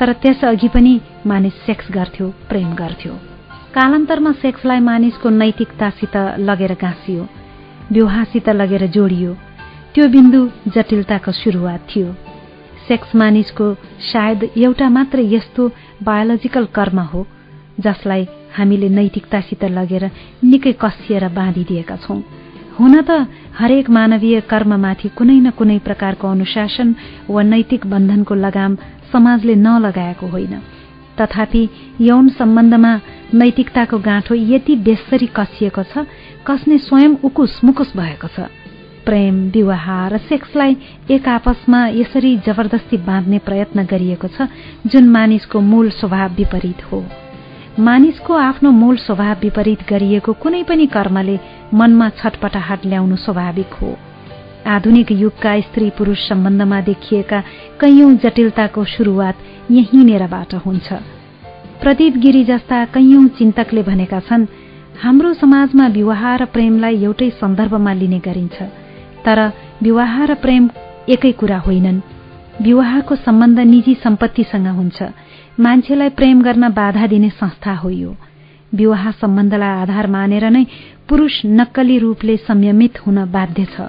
तर 0.00 0.12
त्यसअघि 0.12 0.68
पनि 0.68 1.00
मानिस 1.26 1.64
सेक्स 1.66 1.92
गर्थ्यो 1.92 2.28
प्रेम 2.48 2.74
गर्थ्यो। 2.74 3.29
कालान्तरमा 3.74 4.30
सेक्सलाई 4.34 4.80
मानिसको 4.82 5.28
नैतिकतासित 5.30 6.16
लगेर 6.42 6.72
गाँसियो 6.74 7.26
विवाहसित 7.92 8.48
लगेर 8.50 8.86
जोडियो। 8.90 9.34
त्यो 9.94 10.06
बिन्दु 10.10 10.40
जटिलताको 10.74 11.32
सुरुवात 11.32 11.86
थियो। 11.90 12.08
सेक्स 12.88 13.14
मानिसको 13.14 13.66
सायद 14.10 14.42
एउटा 14.58 14.88
मात्र 14.90 15.18
यस्तो 15.34 15.68
बायोलोजिकल 16.02 16.64
कर्म 16.74 16.98
हो 17.12 17.26
जसलाई 17.78 18.26
हामीले 18.56 18.88
नैतिकतासित 18.88 19.64
लगेर 19.78 20.04
निकै 20.50 20.72
कसिएर 20.82 21.28
बाँधिदिएका 21.30 21.96
छौं। 22.02 22.18
हुन 22.74 22.94
त 23.02 23.10
हरेक 23.54 23.90
मानवीय 23.90 24.40
कर्ममाथि 24.50 25.08
कुनै 25.14 25.38
न 25.38 25.50
कुनै 25.54 25.78
प्रकारको 25.86 26.26
अनुशासन 26.28 26.94
वा 27.30 27.42
नैतिक 27.52 27.86
बन्धनको 27.86 28.34
लगाम 28.34 28.76
समाजले 29.12 29.54
नलगाएको 29.62 30.26
होइन। 30.26 30.54
तथापि 31.18 31.68
यौन 32.00 32.28
सम्बन्धमा 32.28 32.92
नैतिकताको 33.34 33.98
गाँठो 33.98 34.34
यति 34.34 34.76
बेसरी 34.86 35.26
कसिएको 35.36 35.82
छ 35.82 36.06
कसने 36.46 36.78
स्वयं 36.78 37.16
उकुस 37.24 37.60
मुकुस 37.64 37.92
भएको 37.96 38.28
छ। 38.28 38.48
प्रेम 39.06 39.36
विवाह 39.50 39.86
र 40.08 40.18
सेक्सलाई 40.28 40.76
एक 41.10 41.28
आपसमा 41.28 41.86
यसरी 41.88 42.36
जबरजस्ती 42.46 42.96
बाँध्ने 43.06 43.38
प्रयत्न 43.38 43.84
गरिएको 43.84 44.28
छ 44.28 44.48
जुन 44.86 45.08
मानिसको 45.08 45.60
मूल 45.60 45.90
स्वभाव 45.90 46.34
विपरीत 46.34 46.84
हो। 46.92 47.04
मानिसको 47.78 48.34
आफ्नो 48.34 48.70
मूल 48.70 48.96
स्वभाव 48.96 49.40
विपरीत 49.42 49.88
गरिएको 49.88 50.32
कुनै 50.32 50.62
पनि 50.62 50.86
कर्मले 50.86 51.38
मनमा 51.74 52.08
छटपटाहट 52.18 52.86
ल्याउनु 52.86 53.16
स्वाभाविक 53.16 53.72
हो। 53.72 53.96
आधुनिक 54.66 55.12
युगका 55.12 55.60
स्त्री 55.60 55.90
पुरूष 55.90 56.28
सम्बन्धमा 56.28 56.80
देखिएका 56.80 57.40
कैयौं 57.80 58.16
जटिलताको 58.16 58.84
सुरुवात 58.84 59.36
यहीँनेरबाट 59.70 60.54
हुन्छ। 60.54 60.92
प्रदीप 61.82 62.16
गिरी 62.16 62.44
जस्ता 62.44 62.84
कैयौं 62.84 63.26
चिन्तकले 63.28 63.82
भनेका 63.82 64.20
छन् 64.20 64.46
हाम्रो 65.02 65.32
समाजमा 65.34 65.86
विवाह 65.88 66.22
र 66.36 66.44
प्रेमलाई 66.44 67.02
एउटै 67.02 67.30
सन्दर्भमा 67.40 67.92
लिने 67.92 68.18
गरिन्छ 68.18 68.62
तर 69.24 69.38
विवाह 69.82 70.24
र 70.24 70.34
प्रेम 70.34 70.68
एकै 71.08 71.32
कुरा 71.32 71.58
होइनन्। 71.58 72.00
विवाहको 72.62 73.16
सम्बन्ध 73.16 73.58
निजी 73.58 73.94
सम्पत्तिसँग 74.04 74.66
हुन्छ। 74.66 75.02
मान्छेलाई 75.60 76.08
प्रेम 76.08 76.42
गर्न 76.42 76.68
बाधा 76.68 77.06
दिने 77.06 77.30
संस्था 77.30 77.74
हो 77.74 77.90
यो। 77.90 78.12
विवाह 78.74 79.10
सम्बन्धलाई 79.10 79.82
आधार 79.82 80.06
मानेर 80.06 80.44
नै 80.50 80.64
पुरूष 81.08 81.40
नक्कली 81.46 81.98
रूपले 81.98 82.36
संयमित 82.36 83.06
हुन 83.06 83.24
बाध्य 83.32 83.64
छ। 83.64 83.80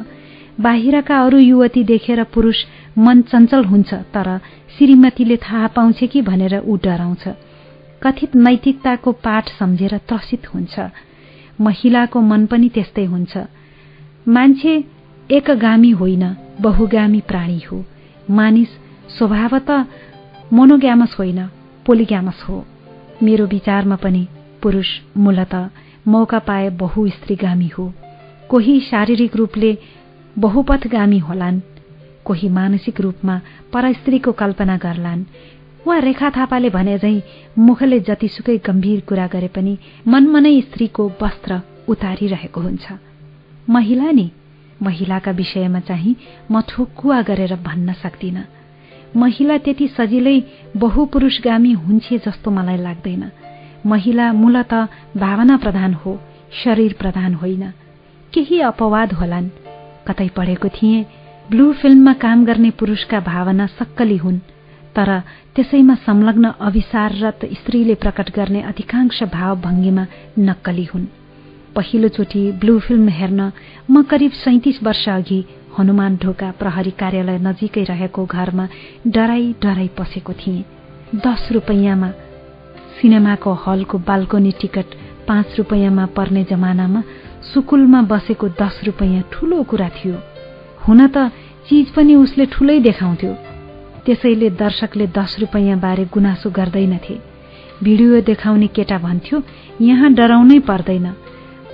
बाहिरका 0.61 1.17
अरू 1.25 1.37
युवती 1.37 1.83
देखेर 1.83 2.23
पुरूष 2.23 2.57
मन 2.97 3.21
चञ्चल 3.21 3.63
हुन्छ 3.65 3.93
तर 3.93 4.37
श्रीमतीले 4.77 5.37
थाहा 5.37 5.67
पाउँछ 5.67 6.03
कि 6.03 6.21
भनेर 6.21 6.59
ऊ 6.65 6.77
डराउँछ। 6.83 7.23
कथित 8.03 8.35
नैतिकताको 8.35 9.11
पाठ 9.11 9.49
सम्झेर 9.59 9.97
त्रसित 9.97 10.53
हुन्छ। 10.53 10.79
महिलाको 11.61 12.21
मन 12.21 12.45
पनि 12.45 12.69
त्यस्तै 12.69 13.05
हुन्छ। 13.05 13.37
मान्छे 14.27 14.73
एकगामी 15.31 15.91
होइन 15.91 16.23
बहुगामी 16.61 17.19
प्राणी 17.19 17.59
हो। 17.71 17.85
मानिस 18.29 18.67
स्वभावत 19.17 19.69
मोनोग्यामस 20.53 21.15
होइन 21.19 21.47
पोलिग्यामस 21.85 22.43
हो। 22.49 22.65
मेरो 23.23 23.45
विचारमा 23.45 23.95
पनि 23.95 24.27
पुरूष 24.61 24.87
मूलत 25.17 25.53
मौका 26.07 26.39
पाए 26.39 26.69
बहु 26.69 27.07
स्त्रीगामी 27.07 27.67
हो। 27.67 27.93
कोही 28.49 28.79
शारीरिक 28.79 29.35
रूपले 29.35 29.77
बहुपथगामी 30.39 31.17
होलान्। 31.17 31.59
कोही 32.25 32.49
मानसिक 32.49 33.01
रूपमा 33.01 33.41
परस्त्रीको 33.73 34.31
कल्पना 34.31 34.77
गर्लान्। 34.77 35.23
वा 35.87 35.97
रेखा 35.97 36.29
थापाले 36.29 36.69
भने 36.69 36.97
झै 36.97 37.23
मुखले 37.59 37.99
जतिसुकै 37.99 38.57
गम्भीर 38.57 38.99
कुरा 38.99 39.27
गरे 39.27 39.47
पनि 39.47 39.77
मनमनै 40.07 40.61
स्त्रीको 40.61 41.11
वस्त्र 41.21 41.61
उतारिरहेको 41.87 42.61
हुन्छ। 42.61 42.87
महिला 43.69 44.11
नि? 44.11 44.31
महिलाका 44.81 45.31
विषयमा 45.31 45.79
चाहिँ 45.79 46.15
म 46.51 46.61
ठोकुवा 46.61 47.21
गरेर 47.21 47.55
भन्न 47.55 47.93
सक्दिन। 47.93 48.45
महिला 49.15 49.57
त्यति 49.57 49.87
सजिलै 49.87 50.43
बहुपुरुषगामी 50.77 51.71
हुन्छे 51.71 52.17
जस्तो 52.17 52.51
मलाई 52.51 52.77
लाग्दैन। 52.77 53.31
महिला 53.85 54.33
मूलत 54.33 54.73
भावना 55.17 55.57
प्रधान 55.57 55.93
हो 55.93 56.19
शरीर 56.63 56.95
प्रधान 56.99 57.33
होइन। 57.33 57.71
केही 58.33 58.59
अपवाद 58.59 59.13
होलान्। 59.13 59.49
कतै 60.07 60.27
पढेको 60.37 60.69
थिएँ 60.77 61.05
ब्लू 61.51 61.71
फिल्ममा 61.81 62.13
काम 62.23 62.45
गर्ने 62.45 62.69
पुरुषका 62.79 63.19
भावना 63.19 63.65
सक्कली 63.77 64.17
हुन् 64.17 64.39
तर 64.95 65.09
त्यसैमा 65.55 65.95
संलग्न 66.05 66.51
अभिसाररत 66.67 67.39
स्त्रीले 67.59 67.95
प्रकट 67.95 68.29
गर्ने 68.35 68.61
अधिकांश 68.71 69.23
भाव 69.33 69.55
भङ्गीमा 69.61 70.05
नक्कली 70.39 70.83
हुन्। 70.83 71.05
पहिलोचोटि 71.75 72.41
ब्लू 72.61 72.79
फिल्म 72.79 73.07
हेर्न 73.09 73.51
म 73.91 74.01
करिब 74.11 74.31
सैतिस 74.43 74.81
वर्ष 74.83 75.07
अघि 75.09 75.43
हनुमान 75.77 76.17
ढोका 76.23 76.49
प्रहरी 76.59 76.91
कार्यालय 76.99 77.37
नजिकै 77.47 77.83
रहेको 77.83 78.25
घरमा 78.25 78.67
डराई 79.07 79.53
डराई 79.63 79.87
पसेको 79.97 80.33
थिएँ। 80.33 80.63
दस 81.15 81.47
रुपैयाँमा 81.51 82.09
सिनेमाको 82.99 83.53
हलको 83.63 83.97
बाल्कोनी 84.07 84.51
टिकट 84.61 84.95
पाँच 85.27 85.55
रुपैयाँमा 85.57 86.05
पर्ने 86.15 86.43
जमानामा 86.51 87.01
सुकुलमा 87.43 88.01
बसेको 88.11 88.47
दस 88.61 88.81
रुपैयाँ 88.85 89.23
ठूलो 89.31 89.63
कुरा 89.63 89.89
थियो। 89.89 90.15
हुन 90.87 91.07
त 91.07 91.31
चिज 91.67 91.89
पनि 91.95 92.15
उसले 92.15 92.45
ठूलै 92.45 92.79
देखाउँथ्यो। 92.79 93.33
त्यसैले 94.05 94.49
दर्शकले 94.61 95.07
दस 95.07 95.35
रुपैयाँ 95.39 95.79
बारे 95.79 96.05
गुनासो 96.13 96.49
गर्दैनथे। 96.49 97.15
भिडियो 97.83 98.21
देखाउने 98.21 98.67
केटा 98.67 98.97
भन्थ्यो 98.97 99.41
यहाँ 99.81 100.13
डराउनै 100.13 100.59
पर्दैन। 100.69 101.07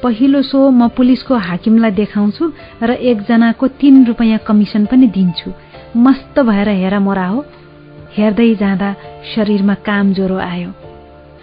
पहिलो 0.04 0.42
शो 0.42 0.60
म 0.72 0.88
पुलिसको 0.88 1.36
हाकिमलाई 1.36 1.92
देखाउँछु 1.92 2.52
र 2.84 2.92
एकजनाको 3.12 3.68
तीन 3.80 4.06
रुपियाँ 4.06 4.40
कमिसन 4.48 4.86
पनि 4.86 5.08
दिन्छु। 5.08 5.52
मस्त 5.98 6.40
भएर 6.40 6.70
हेर 6.70 7.00
मोरा 7.00 7.28
हो। 7.28 7.46
हेर्दै 8.18 8.54
जाँदा 8.56 8.96
शरीरमा 9.36 9.74
काम 9.88 10.14
ज्वरो 10.14 10.38
आयो। 10.38 10.87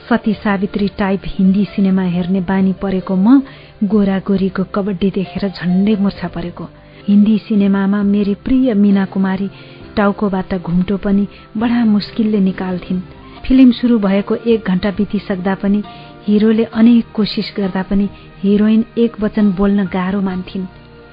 सती 0.09 0.33
सावित्री 0.35 0.87
टाइप 0.99 1.23
हिन्दी 1.27 1.65
सिनेमा 1.65 2.03
हेर्ने 2.15 2.41
बानी 2.41 2.73
परेको 2.83 3.15
म 3.17 3.41
गोरा 3.85 4.19
गोरीको 4.27 4.65
कबड्डी 4.75 5.11
देखेर 5.11 5.49
झन्डै 5.49 5.95
मुर्छा 5.97 6.29
परेको। 6.29 6.65
हिन्दी 7.09 7.37
सिनेमामा 7.39 8.03
मेरी 8.05 8.35
प्रिय 8.45 8.75
मीना 8.75 9.05
कुमारी 9.13 9.49
टाउकोबाट 9.97 10.55
घुम्टो 10.61 10.97
पनि 11.05 11.27
बडा 11.57 11.85
मुस्किलले 11.85 12.41
निकाल्थिन्। 12.41 13.01
फिल्म 13.45 13.71
सुरु 13.73 13.99
भएको 13.99 14.35
एक 14.45 14.69
घण्टा 14.69 14.91
बितिसक्दा 14.99 15.55
पनि 15.63 15.83
हिरोले 16.29 16.65
अनेक 16.65 17.05
कोसिस 17.15 17.53
गर्दा 17.57 17.83
पनि 17.89 18.09
हिरोइन 18.43 18.85
एक 18.99 19.21
वचन 19.21 19.51
बोल्न 19.57 19.85
गाह्रो 19.89 20.21
मान्थिन्। 20.21 20.67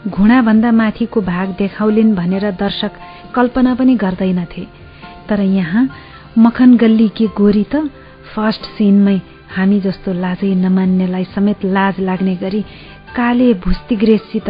घुँडाभन्दा 0.08 0.71
माथिको 0.71 1.21
भाग 1.21 1.56
देखाउलिन् 1.58 2.15
भनेर 2.15 2.51
दर्शक 2.60 2.91
कल्पना 3.36 3.75
पनि 3.75 3.95
गर्दैनथे। 4.04 4.67
तर 5.30 5.41
यहाँ 5.41 5.88
मखन 6.38 6.77
गल्ली 6.77 7.08
के 7.17 7.27
गोरी 7.39 7.65
त 7.75 7.88
फर्स्ट 8.33 8.63
सिनमै 8.75 9.17
हामी 9.55 9.79
जस्तो 9.79 10.13
लाजै 10.23 10.53
नमान्नेलाई 10.55 11.23
समेत 11.35 11.65
लाज 11.75 11.99
लाग्ने 11.99 12.35
गरी 12.43 12.61
काले 13.15 13.53
भुस्तिग्रेससित 13.63 14.49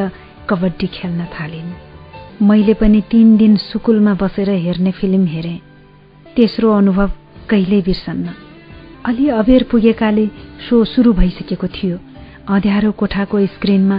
कबड्डी 0.49 0.87
खेल्न 0.87 1.25
थालिन्। 1.33 1.71
मैले 2.47 2.73
पनि 2.73 3.01
तीन 3.11 3.35
दिन 3.37 3.55
सुकुलमा 3.63 4.13
बसेर 4.21 4.49
हेर्ने 4.65 4.91
फिल्म 4.91 5.25
हेरेँ। 5.25 5.59
तेस्रो 6.35 6.71
अनुभव 6.71 7.09
कहिल्यै 7.49 7.81
बिर्सन्न। 7.81 8.27
अलि 9.05 9.27
अबेर 9.39 9.63
पुगेकाले 9.71 10.25
सो 10.69 10.83
सुरु 10.85 11.13
भइसकेको 11.13 11.67
थियो। 11.67 11.97
अँध्यारो 12.49 12.91
कोठाको 12.91 13.45
स्क्रिनमा 13.55 13.97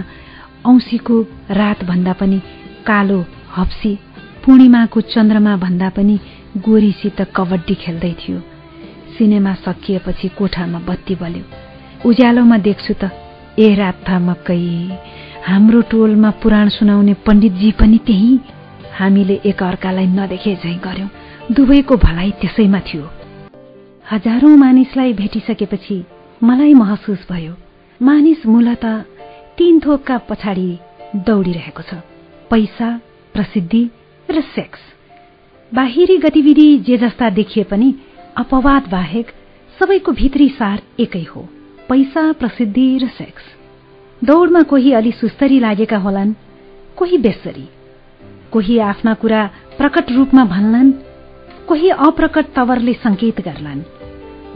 औँसीको 0.65 1.15
रातभन्दा 1.51 2.13
पनि 2.19 2.39
कालो 2.87 3.19
हप्सी 3.57 3.93
पूर्णिमाको 4.45 5.01
चन्द्रमा 5.13 5.55
भन्दा 5.57 5.89
पनि 5.97 6.19
गोरीसित 6.65 7.21
कबड्डी 7.35 7.75
खेल्दै 7.83 8.13
थियो। 8.21 8.39
सिनेमा 9.17 9.53
सकिएपछि 9.65 10.27
कोठामा 10.37 10.79
बत्ती 10.87 11.15
बल्यो। 11.15 12.09
उज्यालोमा 12.09 12.57
देख्छु 12.57 12.93
त 13.01 13.11
ए 13.59 13.75
रात 13.75 14.09
मकै 14.27 14.59
हाम्रो 15.47 15.81
टोलमा 15.81 16.29
पुराण 16.41 16.69
सुनाउने 16.69 17.13
पण्डितजी 17.25 17.71
पनि 17.71 17.97
त्यही। 18.07 18.39
हामीले 18.99 19.35
एक 19.45 19.63
अर्कालाई 19.63 20.07
नदेखे 20.07 20.55
झै 20.55 20.73
गर्यौं। 20.85 21.07
दुवैको 21.51 21.95
भलाइ 21.97 22.31
त्यसैमा 22.41 22.79
थियो। 22.79 23.09
हजारौं 24.11 24.55
मानिसलाई 24.57 25.13
भेटिसकेपछि 25.13 25.97
मलाई 26.43 26.73
महसुस 26.73 27.27
भयो। 27.31 27.53
मानिस 28.01 28.45
मूलत 28.45 28.85
तीन 29.57 29.79
थोकका 29.79 30.17
पछाडि 30.29 30.69
दौडिरहेको 31.15 31.83
छ। 31.83 31.93
पैसा 32.51 32.89
प्रसिद्धि 33.33 33.83
र 34.29 34.41
सेक्स। 34.55 34.79
बाहिरी 35.71 36.17
गतिविधि 36.17 36.67
जे 36.77 36.97
जस्ता 36.97 37.29
देखिए 37.29 37.63
पनि 37.63 37.95
अपवाद 38.37 38.87
बाहेक 38.91 39.27
सबैको 39.79 40.11
भित्री 40.11 40.49
सार 40.49 40.81
एकै 40.99 41.23
हो। 41.23 41.41
पैसा 41.89 42.31
प्रसिद्धि 42.31 42.97
र 42.97 43.07
सेक्स। 43.07 43.43
दौड़मा 44.23 44.61
कोही 44.61 44.93
अलि 44.93 45.11
सुस्तरी 45.11 45.59
लागेका 45.59 45.97
होलान् 45.97 46.33
कोही 46.97 47.17
बेसरी। 47.17 47.69
कोही 48.51 48.79
आफ्ना 48.79 49.13
कुरा 49.13 49.49
प्रकट 49.77 50.11
रूपमा 50.11 50.45
भन्लान् 50.45 50.91
कोही 51.67 51.89
अप्रकट 51.89 52.45
तवरले 52.55 52.93
संकेत 52.93 53.41
गर्लान्। 53.41 53.81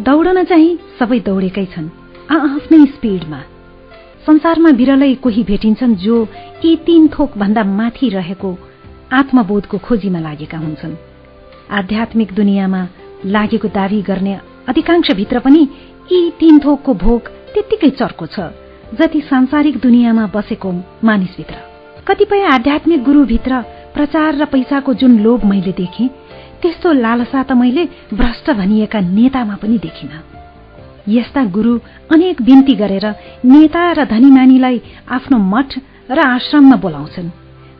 दौडन 0.01 0.43
चाहिँ 0.43 0.77
सबै 0.99 1.19
दौडेकै 1.19 1.65
छन् 1.65 1.89
आफ्नै 2.31 2.85
स्पिडमा। 2.85 3.41
संसारमा 4.25 4.71
बिरलै 4.71 5.13
कोही 5.15 5.43
भेटिन्छन् 5.43 5.95
जो 5.95 6.27
यी 6.65 6.75
तीन 6.75 7.07
थोक 7.07 7.37
भन्दा 7.37 7.63
माथि 7.63 8.09
रहेको 8.09 8.57
आत्मबोधको 9.13 9.77
खोजीमा 9.77 10.19
लागेका 10.19 10.57
हुन्छन्। 10.57 10.95
आध्यात्मिक 11.71 12.33
दुनियाँमा 12.33 12.87
लागेको 13.25 13.67
दावी 13.67 14.01
गर्ने 14.01 14.39
अधिकांश 14.67 15.11
भित्र 15.11 15.39
पनि 15.39 15.67
यी 16.11 16.29
तीन 16.39 16.59
थोकको 16.59 16.93
भोग 16.93 17.21
त्यत्तिकै 17.53 17.89
चर्को 17.89 18.25
छ 18.25 18.39
जति 18.99 19.21
सांसारिक 19.21 19.77
दुनियाँमा 19.77 20.25
बसेको 20.35 20.71
मानिसभित्र। 21.03 21.55
कतिपय 22.07 22.43
आध्यात्मिक 22.45 23.03
गुरुभित्र 23.03 23.61
प्रचार 23.93 24.35
र 24.35 24.45
पैसाको 24.45 24.93
जुन 24.93 25.19
लोभ 25.19 25.45
मैले 25.45 25.71
देखेँ 25.71 26.07
त्यस्तो 26.61 26.91
लालसा 26.93 27.43
त 27.43 27.51
मैले 27.51 27.83
भ्रष्ट 28.13 28.51
भनिएका 28.51 28.99
नेतामा 28.99 29.55
पनि 29.61 29.77
देखिन। 29.77 30.09
यस्ता 31.09 31.43
गुरु 31.45 31.79
अनेक 32.11 32.41
बिन्ती 32.41 32.75
गरेर 32.75 33.05
नेता 33.45 33.91
र 33.91 34.05
धनीमानीलाई 34.05 34.81
आफ्नो 35.09 35.37
मठ 35.37 35.79
र 36.11 36.19
आश्रममा 36.19 36.75
बोलाउँछन् 36.75 37.29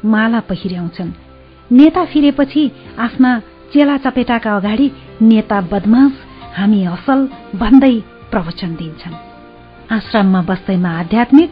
माला 0.05 0.39
पहिर्याउँछन्। 0.39 1.11
नेता 1.71 2.03
फिरेपछि 2.05 2.71
आफ्ना 2.99 3.31
चेला 3.73 3.97
चपेटाका 3.97 4.55
अगाडि 4.55 4.87
नेता 5.21 5.59
बदमास 5.71 6.13
हामी 6.57 6.83
असल 6.85 7.19
भन्दै 7.55 7.95
प्रवचन 8.31 8.73
दिन्छन्। 8.79 9.15
आश्रममा 9.91 10.41
बस्दैमा 10.41 10.89
आध्यात्मिक 10.99 11.51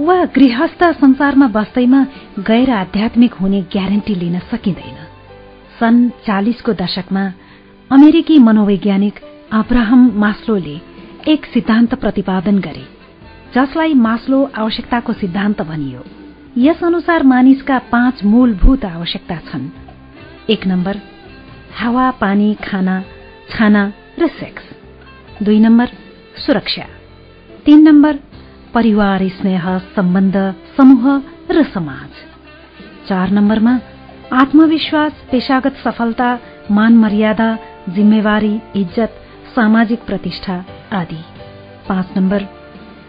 वा 0.00 0.16
गृहस्थ 0.36 0.82
संसारमा 1.00 1.46
बस्दैमा 1.56 2.00
गैर 2.48 2.70
आध्यात्मिक 2.72 3.34
हुने 3.34 3.60
ग्यारेन्टी 3.72 4.14
लिन 4.14 4.38
सकिँदैन। 4.50 4.98
सन् 5.80 6.08
चालिसको 6.26 6.72
दशकमा 6.72 7.24
अमेरिकी 7.90 8.38
मनोवैज्ञानिक 8.38 9.20
अब्राहम 9.52 10.02
मास्लोले 10.16 10.76
एक 11.28 11.46
सिद्धान्त 11.46 11.94
प्रतिपादन 11.94 12.58
गरे 12.58 12.84
जसलाई 13.54 13.94
मास्लो 13.94 14.38
आवश्यकताको 14.56 15.12
सिद्धान्त 15.12 15.62
भनियो। 15.62 16.02
यस 16.58 16.82
अनुसार 16.84 17.22
मानिसका 17.22 17.78
पाँच 17.92 18.24
मूलभूत 18.24 18.84
आवश्यकता 18.84 19.36
छन्। 19.48 19.68
एक 20.50 20.66
नम्बर 20.66 21.00
हावा 21.78 22.10
पानी 22.20 22.54
खाना 22.64 22.96
छाना 23.50 23.82
र 24.18 24.26
सेक्स 24.30 24.64
दुई 25.42 25.58
नम्बर 25.60 25.88
सुरक्षा। 26.36 26.86
तीन 27.66 27.88
नम्बर 27.88 28.18
परिवार 28.74 29.28
स्नेह 29.28 29.66
सम्बन्ध 29.96 30.36
समूह 30.76 31.04
र 31.50 31.62
समाज। 31.74 32.10
चार 33.08 33.30
नम्बरमा 33.30 33.78
आत्मविश्वास 34.32 35.12
पेशागत 35.30 35.76
सफलता 35.84 36.28
मान 36.70 36.96
मर्यादा 36.96 37.48
जिम्मेवारी 37.94 38.54
इज्जत 38.76 39.16
सामाजिक 39.54 40.04
प्रतिष्ठा 40.06 40.64
आदि। 40.92 41.22
पाँच 41.88 42.16
नम्बर 42.16 42.42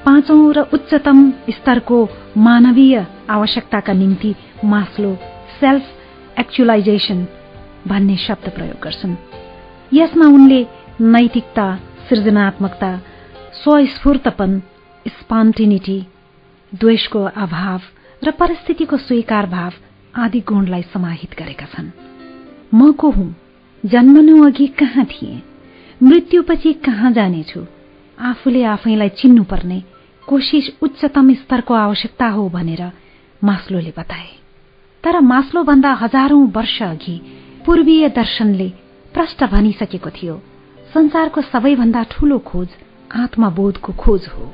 पाँचौं 0.06 0.41
र 0.54 0.60
उच्चतम 0.74 1.30
स्तरको 1.50 1.97
मानवीय 2.38 3.06
आवश्यकताका 3.30 3.93
निम्ति 3.93 4.36
मास्लो 4.65 5.13
सेल्फ 5.60 6.39
एक्चुलाइजेसन 6.39 7.28
भन्ने 7.87 8.17
शब्द 8.17 8.49
प्रयोग 8.49 8.83
गर्छन्। 8.83 9.15
यसमा 9.93 10.25
उनले 10.25 10.67
नैतिकता 11.01 11.79
सृजनात्मकता 12.09 13.01
स्वस्फूर्तपन 13.63 14.61
स्पान्टिनिटी 15.07 16.05
द्वेषको 16.75 17.23
अभाव 17.23 17.81
र 18.23 18.31
परिस्थितिको 18.31 18.97
स्वीकार 18.97 19.45
भाव 19.45 19.73
आदि 20.15 20.39
गुणलाई 20.39 20.81
समाहित 20.81 21.35
गरेका 21.39 21.65
छन्। 21.65 21.89
म 22.73 22.91
को 22.91 23.09
हुँ? 23.09 23.35
जन्मनु 23.85 24.45
अघि 24.45 24.67
कहाँ 24.67 25.05
थिए? 25.05 25.41
मृत्युपछि 26.03 26.73
कहाँ 26.73 27.11
जानेछु? 27.11 27.65
आफूले 28.19 28.63
आफैलाई 28.63 29.09
चिन्नुपर्ने 29.09 29.83
कोशिश 30.27 30.77
उच्चतम 30.81 31.33
स्तरको 31.33 31.73
आवश्यकता 31.73 32.27
हो 32.27 32.49
भनेर 32.49 32.91
मास्लोले 33.43 33.93
बताए। 33.97 34.27
तर 35.03 35.19
मास्लोभन्दा 35.19 35.93
हजारौं 35.93 36.47
वर्ष 36.47 36.83
अघि 36.83 37.21
पूर्वीय 37.65 38.08
दर्शनले 38.10 38.67
प्रष्ट 39.13 39.43
भनिसकेको 39.43 40.10
थियो 40.12 40.36
संसारको 40.93 41.41
सबैभन्दा 41.43 42.02
ठूलो 42.12 42.38
खोज 42.39 42.69
आत्मबोधको 43.15 43.93
खोज 43.93 44.26
हो। 44.28 44.45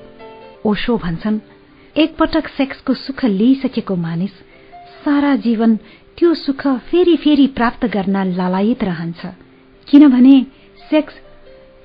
ओशो 0.65 0.97
भन्छन् 0.97 1.39
एकपटक 1.95 2.47
सेक्सको 2.47 2.93
सुख 2.95 3.23
लिइसकेको 3.25 3.95
मानिस 3.97 4.33
सारा 5.05 5.35
जीवन 5.45 5.75
त्यो 6.17 6.33
सुख 6.35 6.67
फेरि 6.89 7.15
फेरि 7.17 7.47
प्राप्त 7.55 7.85
गर्न 7.95 8.25
लालायित 8.33 8.83
रहन्छ। 8.83 9.25
किनभने 9.87 10.35
सेक्स 10.89 11.13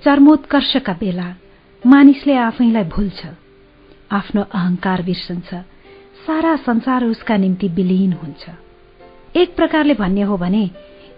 चर्मोत्कर्षका 0.03 0.93
बेला 1.01 1.35
मानिसले 1.83 2.37
आफैलाई 2.41 2.85
भुल्छ 2.91 3.27
आफ्नो 4.13 4.43
अहंकार 4.45 5.03
बिर्सन्छ 5.03 5.55
सारा 6.27 6.57
संसार 6.67 7.05
उसका 7.05 7.37
निम्ति 7.37 7.69
विलीन 7.77 8.13
हुन्छ। 8.13 8.51
एक 9.37 9.55
प्रकारले 9.57 9.95
भन्ने 9.95 10.23
हो 10.23 10.37
भने 10.37 10.71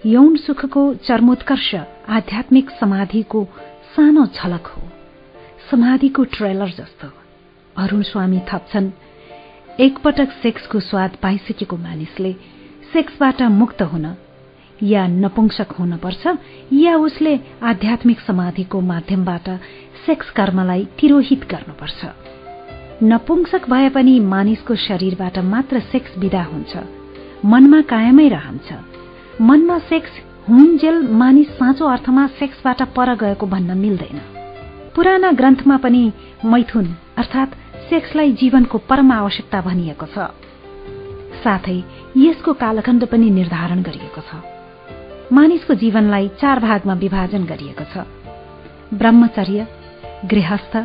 यौन 0.07 0.37
सुखको 0.37 0.95
चर्मोत्कर्ष 0.95 1.75
आध्यात्मिक 2.09 2.71
समाधिको 2.71 3.49
सानो 3.97 4.27
झलक 4.27 4.67
हो। 4.67 4.83
समाधिको 5.71 6.25
ट्रेलर 6.25 6.69
जस्तो। 6.69 7.09
अरूण 7.77 8.03
स्वामी 8.03 8.41
थप्छन्। 8.53 8.91
एकपटक 9.81 10.29
सेक्सको 10.43 10.81
स्वाद 10.81 11.11
पाइसकेको 11.23 11.77
मानिसले 11.77 12.33
सेक्सबाट 12.93 13.43
मुक्त 13.43 13.83
हुन 13.83 14.17
या 14.83 15.07
नपुंसक 15.07 15.73
हुनपर्छ 15.73 16.27
या 16.73 16.97
उसले 16.97 17.41
आध्यात्मिक 17.63 18.21
समाधिको 18.21 18.81
माध्यमबाट 18.81 19.51
सेक्स 20.07 20.31
कर्मलाई 20.31 20.89
तिरोहित 21.01 21.49
गर्नुपर्छ। 21.51 22.07
नपुंसक 23.03 23.71
भए 23.71 23.89
पनि 23.89 24.21
मानिसको 24.21 24.75
शरीरबाट 24.75 25.39
मात्र 25.39 25.81
सेक्स 25.81 26.19
विदा 26.19 26.43
हुन्छ। 26.43 26.77
मनमा 27.45 27.81
कायमै 27.81 28.29
रहन्छ। 28.29 28.75
मनमा 29.41 29.79
सेक्स 29.79 30.11
हुन्जेल 30.49 31.03
मानिस 31.03 31.49
साँचो 31.49 31.87
अर्थमा 31.87 32.27
सेक्सबाट 32.27 32.83
पर 32.83 33.15
गएको 33.15 33.47
भन्न 33.47 33.79
मिल्दैन। 33.79 34.21
पुराना 34.95 35.33
ग्रन्थमा 35.33 35.77
पनि 35.77 36.13
मैथुन 36.45 36.95
अर्थात 37.17 37.57
सेक्सलाई 37.91 38.33
जीवनको 38.33 38.79
परम 38.79 39.13
आवश्यकता 39.13 39.61
भनिएको 39.61 40.07
छ। 40.07 40.19
साथै 41.45 41.83
यसको 42.17 42.53
कालखण्ड 42.53 43.05
पनि 43.05 43.31
निर्धारण 43.31 43.83
गरिएको 43.83 44.21
छ। 44.21 44.35
मानिसको 45.33 45.75
जीवनलाई 45.75 46.29
चार 46.29 46.61
भागमा 46.61 46.95
विभाजन 46.95 47.45
गरिएको 47.45 47.85
छ। 47.85 48.07
ब्रह्मचर्य 48.95 49.67
गृहस्थ 50.31 50.77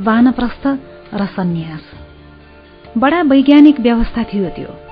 वानप्रस्थ 0.00 0.66
र 1.14 1.26
सन्यास। 1.26 1.84
बडा 2.98 3.22
वैज्ञानिक 3.22 3.80
व्यवस्था 3.80 4.22
थियो 4.22 4.48
त्यो। 4.48 4.87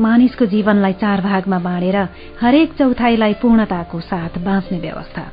मानिसको 0.00 0.46
जीवनलाई 0.46 0.92
चार 0.92 1.20
भागमा 1.20 1.58
बाँडेर 1.58 1.96
हरेक 2.40 2.72
चौथाइलाई 2.78 3.34
पूर्णताको 3.42 4.00
साथ 4.00 4.38
बाँच्ने 4.44 4.78
व्यवस्था। 4.78 5.24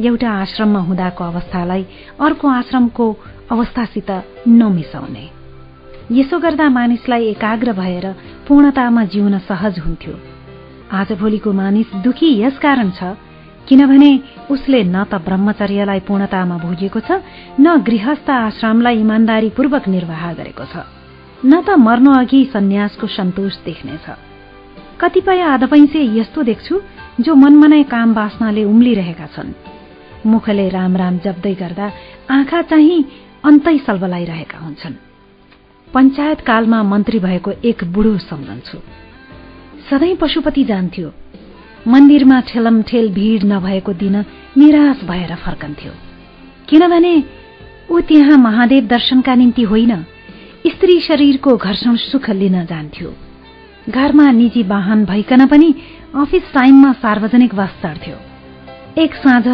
एउटा 0.00 0.30
आश्रममा 0.30 0.80
हुँदाको 0.80 1.24
अवस्थालाई 1.24 1.86
अर्को 2.20 2.48
आश्रमको 2.48 3.06
अवस्थासित 3.50 4.10
नमिसाउने। 4.48 5.24
यसो 6.12 6.38
गर्दा 6.38 6.68
मानिसलाई 6.68 7.26
एकाग्र 7.28 7.72
भएर 7.72 8.06
पूर्णतामा 8.48 9.04
जिउन 9.04 9.38
सहज 9.38 9.78
हुन्थ्यो। 9.78 10.14
आजभोलिको 10.92 11.52
मानिस 11.52 11.94
दुखी 12.04 12.30
यसकारण 12.40 12.90
छ 12.90 13.16
किनभने 13.68 14.10
उसले 14.50 14.82
न 14.84 15.04
त 15.04 15.14
ब्रह्मचर्यलाई 15.24 16.00
पूर्णतामा 16.08 16.56
भोगेको 16.58 17.00
छ 17.00 17.20
न 17.60 17.76
गृहस्थ 17.88 18.30
आश्रमलाई 18.30 19.00
इमान्दारीपूर्वक 19.00 19.88
निर्वाह 19.88 20.32
गरेको 20.34 20.64
छ। 20.64 20.97
न 21.44 21.62
त 21.62 21.70
मर्नु 21.70 22.10
अघि 22.12 22.50
सन्यासको 22.52 23.06
सन्तोष 23.06 23.56
देख्नेछ 23.64 24.06
कतिपय 25.00 25.40
आधपैसे 25.40 26.00
यस्तो 26.18 26.42
देख्छु 26.42 26.80
जो 27.20 27.34
मनमनै 27.34 27.82
काम 27.82 28.14
बाँच्नाले 28.14 28.64
उम्लिरहेका 28.64 29.26
छन्। 29.26 29.52
मुखले 30.26 30.68
राम 30.68 30.96
राम 30.96 31.18
जप्दै 31.18 31.54
गर्दा 31.54 31.92
आँखा 32.30 32.62
चाहिँ 32.62 33.04
अन्तै 33.44 33.78
सल्बलाइरहेका 33.78 34.58
हुन्छन्। 34.58 34.94
पञ्चायत 35.94 36.40
कालमा 36.40 36.82
मन्त्री 36.82 37.18
भएको 37.18 37.50
एक 37.64 37.84
बुढो 37.84 38.18
सम्झन्छु 38.18 38.78
सधैँ 39.90 40.16
पशुपति 40.16 40.64
जान्थ्यो। 40.64 41.12
मन्दिरमा 41.88 42.40
ठेलमठेल 42.40 43.08
भीड़ 43.14 43.44
नभएको 43.44 43.92
दिन 43.92 44.16
निराश 44.58 45.04
भएर 45.04 45.34
फर्कन्थ्यो। 45.34 45.92
किनभने 46.68 47.14
ऊ 47.90 48.00
त्यहाँ 48.00 48.38
महादेव 48.38 48.86
दर्शनका 48.86 49.34
निम्ति 49.34 49.62
होइन। 49.62 50.04
स्त्री 50.66 51.00
शरीरको 51.00 51.56
घर्षण 51.56 51.96
सुख 51.96 52.30
लिन 52.30 52.64
जान्थ्यो। 52.66 53.12
घरमा 53.88 54.30
निजी 54.30 54.62
वाहन 54.62 55.04
भइकन 55.04 55.46
पनि 55.46 55.74
अफिस 56.14 56.52
टाइममा 56.54 56.92
सार्वजनिक 56.92 57.54
बस 57.54 57.74
चढ्थ्यो। 57.82 58.16
एक 59.02 59.14
साँझ 59.14 59.46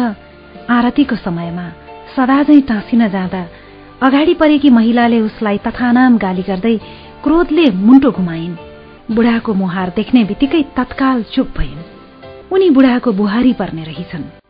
आरतीको 0.69 1.15
समयमा 1.15 1.67
सदाझै 2.15 2.61
टाँसिन 2.61 3.07
जाँदा 3.07 3.45
अगाडि 4.01 4.33
परेकी 4.33 4.69
महिलाले 4.69 5.19
उसलाई 5.21 5.57
तथानाम 5.57 6.17
गाली 6.17 6.41
गर्दै 6.41 6.77
क्रोधले 7.23 7.69
मुन्टो 7.71 8.11
घुमाइन्। 8.11 8.55
बुढाको 9.11 9.53
मुहार 9.53 9.93
देख्ने 9.95 10.23
बित्तिकै 10.23 10.63
तत्काल 10.77 11.23
चुप 11.23 11.53
भइन्। 11.57 11.85
उनी 12.51 12.69
बुढाको 12.69 13.11
बुहारी 13.11 13.53
पर्ने 13.53 13.83
रहेछन्। 13.83 14.44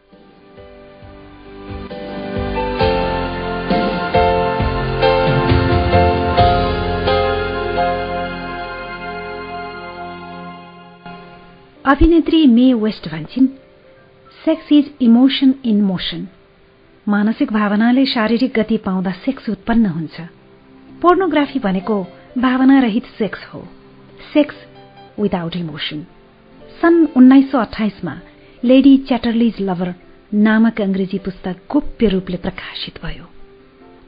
अभिनेत्री 11.87 12.45
मे 12.47 12.73
वेस्ट 12.73 13.07
भन्छन्। 13.09 13.47
Sex 14.45 14.71
is 14.71 14.89
emotion 15.01 15.53
in 15.65 15.81
motion 15.81 16.27
मानसिक 17.07 17.51
भावनाले 17.53 18.05
शारीरिक 18.05 18.53
गति 18.59 18.77
पाउँदा 18.77 19.11
सेक्स 19.25 19.49
उत्पन्न 19.49 19.85
हुन्छ। 19.85 20.21
पोर्नोग्राफी 21.01 21.59
भनेको 21.59 22.01
भावना 22.37 22.79
रहित 22.79 23.05
सेक्स 23.17 23.45
हो। 23.45 23.67
सेक्स 24.33 24.55
विदाउट 25.19 25.55
इमोसन 25.55 26.01
सन् 26.81 27.05
उन्नाइस 27.17 27.51
सौ 27.51 27.57
अठाइसमा 27.57 28.19
लेडी 28.63 28.97
च्याटरलिज 28.97 29.61
लभर 29.61 29.93
नामक 30.33 30.81
अंग्रेजी 30.81 31.17
पुस्तक 31.17 31.57
गोप्य 31.71 32.07
रूपले 32.07 32.37
प्रकाशित 32.37 32.99
भयो। 33.03 33.29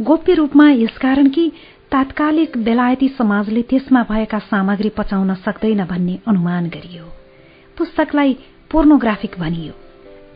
गोप्य 0.01 0.33
रूपमा 0.33 0.69
यसकारण 0.71 1.29
कि 1.29 1.51
तात्कालिक 1.91 2.57
बेलायती 2.57 3.09
समाजले 3.09 3.61
त्यसमा 3.61 4.03
भएका 4.03 4.39
सामग्री 4.39 4.89
पचाउन 4.89 5.35
सक्दैन 5.35 5.85
भन्ने 5.85 6.19
अनुमान 6.27 6.69
गरियो। 6.69 7.16
पुस्तकलाई 7.77 8.33
पोर्नोग्राफिक 8.71 9.35
भनियो। 9.39 9.73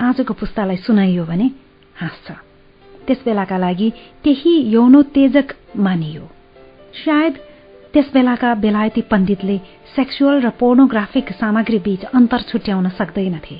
आजको 0.01 0.33
पुस्तालाई 0.33 0.77
सुनाइयो 0.77 1.23
भने 1.25 1.47
हाँस्छ। 1.95 2.31
त्यसबेलाका 3.07 3.57
लागि 3.57 3.89
त्यही 4.23 4.53
यौनोत्तेजक 4.73 5.53
मानियो। 5.77 6.23
सायद 6.95 7.33
त्यसबेलाका 7.93 8.53
बेलायती 8.55 9.01
पण्डितले 9.01 9.57
सेक्सुअल 9.95 10.41
र 10.41 10.49
पोर्नोग्राफिक 10.61 11.31
सामग्री 11.31 11.79
बीच 11.79 12.03
अन्तर 12.13 12.41
छुट्याउन 12.49 12.89
सक्दैनथे। 12.89 13.57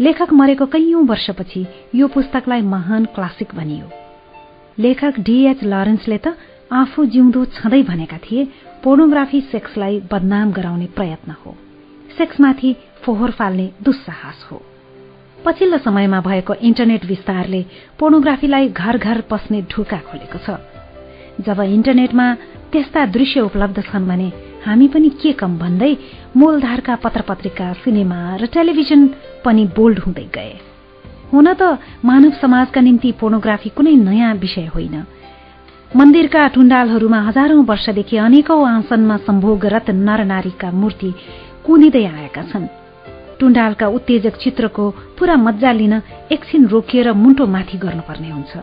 लेखक 0.00 0.32
मरेको 0.32 0.66
कैयौं 0.66 1.04
वर्षपछि 1.06 1.66
यो 1.94 2.06
पुस्तकलाई 2.08 2.62
महान 2.64 3.04
क्लासिक 3.04 3.54
भनियो। 3.54 3.86
लेखक 4.78 5.14
डीएच 5.20 5.64
लरेन्सले 5.64 6.18
त 6.18 6.36
आफू 6.72 7.04
जिउँदो 7.04 7.44
छँदै 7.44 7.82
भनेका 7.82 8.18
थिए 8.18 8.48
पोर्नोग्राफी 8.82 9.40
सेक्सलाई 9.52 10.00
बदनाम 10.12 10.52
गराउने 10.52 10.86
प्रयत्न 10.96 11.30
हो। 11.40 11.56
सेक्समाथि 12.18 12.70
फोहोर 13.04 13.30
फाल्ने 13.30 13.70
दुस्साहस 13.82 14.46
हो। 14.50 14.62
पछिल्लो 15.46 15.78
समयमा 15.78 16.20
भएको 16.20 16.54
इन्टरनेट 16.60 17.04
विस्तारले 17.04 17.64
पोर्नोग्राफीलाई 17.98 18.68
घर 18.70 18.98
घर 18.98 19.20
पस्ने 19.30 19.62
ढुका 19.72 19.98
खोलेको 20.08 20.38
छ। 20.38 20.58
जब 21.40 21.60
इन्टरनेटमा 21.60 22.26
त्यस्ता 22.72 23.04
दृश्य 23.06 23.40
उपलब्ध 23.40 23.82
छन् 23.82 24.08
भने 24.08 24.28
हामी 24.66 24.88
पनि 24.88 25.08
के 25.22 25.32
कम 25.32 25.56
भन्दै 25.58 25.96
मूलधारका 26.36 26.94
पत्र 26.96 27.20
पत्रिका 27.28 27.72
सिनेमा 27.80 28.18
र 28.36 28.46
टेलिभिजन 28.46 29.06
पनि 29.44 29.64
बोल्ड 29.76 29.98
हुँदै 29.98 30.26
गए। 30.34 30.52
हुन 31.32 31.46
त 31.52 31.78
मानव 32.04 32.32
समाजका 32.40 32.80
निम्ति 32.80 33.12
पोर्नोग्राफी 33.20 33.68
कुनै 33.70 33.94
नयाँ 33.96 34.34
विषय 34.34 34.66
होइन। 34.74 34.96
मन्दिरका 35.96 36.42
टुण्डालहरूमा 36.48 37.20
हजारौं 37.28 37.64
वर्षदेखि 37.64 38.16
अनेकौं 38.16 38.60
आसनमा 38.68 39.16
सम्भोगरत 39.26 39.90
नरनारीका 39.90 40.70
मूर्ति 40.70 41.10
कुदिँदै 41.64 42.04
आएका 42.06 42.42
छन्। 42.42 42.79
टुण्डालका 43.40 43.86
उत्तेजक 43.86 44.36
चित्रको 44.36 44.90
पूरा 44.90 45.36
मज्जा 45.36 45.72
लिन 45.72 45.94
एकछिन 46.32 46.66
रोकिएर 46.66 47.12
मुन्टो 47.12 47.46
माथि 47.46 47.78
गर्नुपर्ने 47.78 48.30
हुन्छ। 48.30 48.56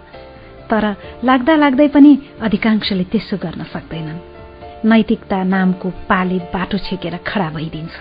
तर 0.70 0.96
लाग्दा 1.24 1.56
लाग्दै 1.56 1.88
पनि 1.88 2.12
अधिकांशले 2.42 3.04
त्यसो 3.04 3.38
गर्न 3.38 3.64
सक्दैनन्। 3.74 4.20
नैतिकता 4.86 5.44
नामको 5.44 5.90
पाले 5.90 6.38
बाटो 6.54 6.78
छेकेर 6.78 7.18
खडा 7.18 7.50
भइदिन्छ। 7.50 7.96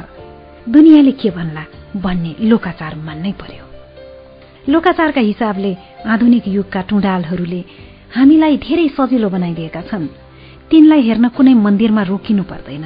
दुनियाँले 0.68 1.12
के 1.12 1.30
भन्ला 1.30 1.64
भन्ने 1.96 2.36
लोकाचार 2.40 2.94
मान्नै 2.96 3.32
पर्यो। 3.32 3.64
लोकाचारका 4.72 5.20
हिसाबले 5.20 5.76
आधुनिक 6.06 6.48
युगका 6.48 6.80
टुँडालहरूले 6.80 7.64
हामीलाई 8.14 8.56
धेरै 8.56 8.88
सजिलो 8.88 9.28
बनाइदिएका 9.28 9.80
छन्। 9.80 10.06
तिनलाई 10.70 11.00
हेर्न 11.00 11.28
कुनै 11.28 11.54
मन्दिरमा 11.54 12.02
रोकिनु 12.02 12.42
पर्दैन। 12.42 12.84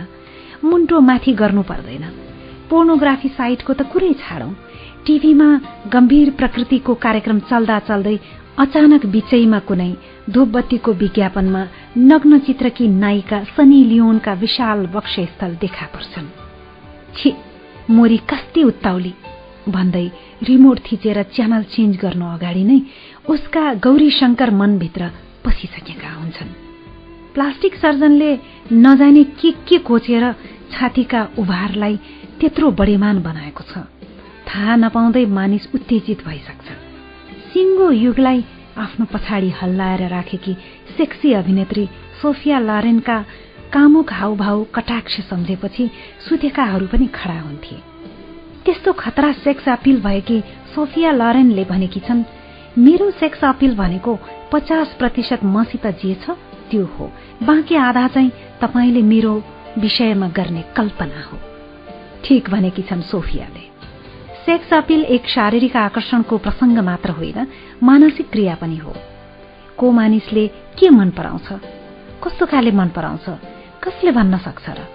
मुन्टो 0.65 1.01
माथि 1.01 1.33
गर्नु 1.33 1.63
पर्दैन। 1.63 2.30
पोर्नोग्राफी 2.71 3.29
साइटको 3.39 3.73
त 3.73 3.83
कुरै 3.93 4.13
छाडौं। 4.23 4.53
टिभीमा 5.07 5.49
गम्भीर 5.93 6.31
प्रकृतिको 6.41 6.95
कार्यक्रम 7.05 7.39
चल्दा 7.51 7.79
चल्दै 7.89 8.17
अचानक 8.65 9.07
बिचैमा 9.15 9.59
कुनै 9.69 9.93
धूपबत्तीको 10.31 10.93
विज्ञापनमा 11.03 11.63
नग्न 12.11 12.39
चित्रकी 12.47 12.87
नायिका 13.05 13.39
सनी 13.57 13.81
लियोनका 13.91 14.33
विशाल 14.43 14.87
वक्षस्थल 14.95 15.55
देखा 15.63 15.87
पर्छन्। 15.95 16.29
छि 17.17 17.31
मोरी 17.91 18.19
कस्ती 18.31 18.63
उत्ताउली 18.63 19.13
भन्दै 19.69 20.07
रिमोट 20.49 20.79
थिचेर 20.87 21.23
च्यानल 21.35 21.63
चेन्ज 21.75 21.97
गर्नु 22.03 22.27
अगाडि 22.37 22.65
नै 22.65 22.81
उसका 23.33 23.65
गौरी 23.85 24.11
शङ्कर 24.21 24.51
मनभित्र 24.61 25.11
पसिसकेका 25.45 26.11
हुन्छन्। 26.21 26.53
प्लास्टिक 27.35 27.75
सर्जनले 27.83 28.31
नजाने 28.85 29.25
के 29.41 29.51
के 29.69 29.79
कोचेर 29.89 30.25
छातीका 30.73 31.21
उभारलाई 31.39 31.97
त्यत्रो 32.41 32.71
बढेमान 32.71 33.23
बनाएको 33.23 33.65
छ। 33.71 33.85
थाहा 34.49 34.77
नपाउँदै 34.77 35.25
मानिस 35.27 35.69
उत्तेजित 35.75 36.25
भइसक्छ। 36.27 36.69
सिङ्गो 37.53 37.91
युगलाई 37.91 38.45
आफ्नो 38.79 39.07
पछाडि 39.13 39.51
हल्लाएर 39.51 40.03
राखेकी 40.09 40.55
सेक्सी 40.97 41.33
अभिनेत्री 41.33 41.89
सोफिया 42.23 42.59
लारेनका 42.59 43.19
कामुक 43.73 44.13
हाउभाउ 44.13 44.65
कटाक्ष 44.75 45.21
सम्झेपछि 45.31 45.91
सुतेकाहरू 46.29 46.87
पनि 46.87 47.07
खडा 47.15 47.39
हुन्थे। 47.41 47.77
त्यस्तो 48.65 48.93
खतरा 48.93 49.33
सेक्स 49.45 49.69
अपिल 49.69 50.01
भएकी 50.03 50.41
सोफिया 50.75 51.13
लरेनले 51.13 51.65
भनेकी 51.65 52.01
छन् 52.01 52.23
मेरो 52.79 53.11
सेक्स 53.11 53.45
अपिल 53.45 53.75
भनेको 53.77 54.19
पचास 54.53 54.95
प्रतिशत 54.99 55.45
मसित 55.45 55.87
जे 56.03 56.15
छ 56.23 56.31
त्यो 56.71 56.85
हो। 56.85 57.11
बाँकी 57.43 57.75
आधा 57.75 58.07
चाहिँ 58.09 58.31
तपाईँले 58.63 59.03
मेरो 59.03 59.33
विषयमा 59.79 60.29
गर्ने 60.29 60.63
कल्पना 60.77 61.23
हो। 61.23 61.39
ठिक 62.25 62.51
भनेकी 62.51 62.83
छन् 62.83 63.03
सोफियाले। 63.03 63.71
सेक्स 64.47 64.73
अपिल 64.73 65.05
एक 65.05 65.27
शारीरिक 65.27 65.77
आकर्षणको 65.77 66.39
प्रसंग 66.39 66.79
मात्र 66.79 67.11
होइन 67.11 67.47
मानसिक 67.83 68.31
क्रिया 68.31 68.55
पनि 68.55 68.77
हो। 68.77 68.95
को 69.79 69.91
मानिसले 69.91 70.49
के 70.49 70.91
मन 70.91 71.11
पराउँछ? 71.11 71.53
कस्तो 72.25 72.47
खाले 72.47 72.71
मन 72.71 72.89
पराउँछ? 72.89 73.21
कसले 73.83 74.13
भन्न 74.13 74.39
सक्छ 74.39 74.71
र? 74.71 74.89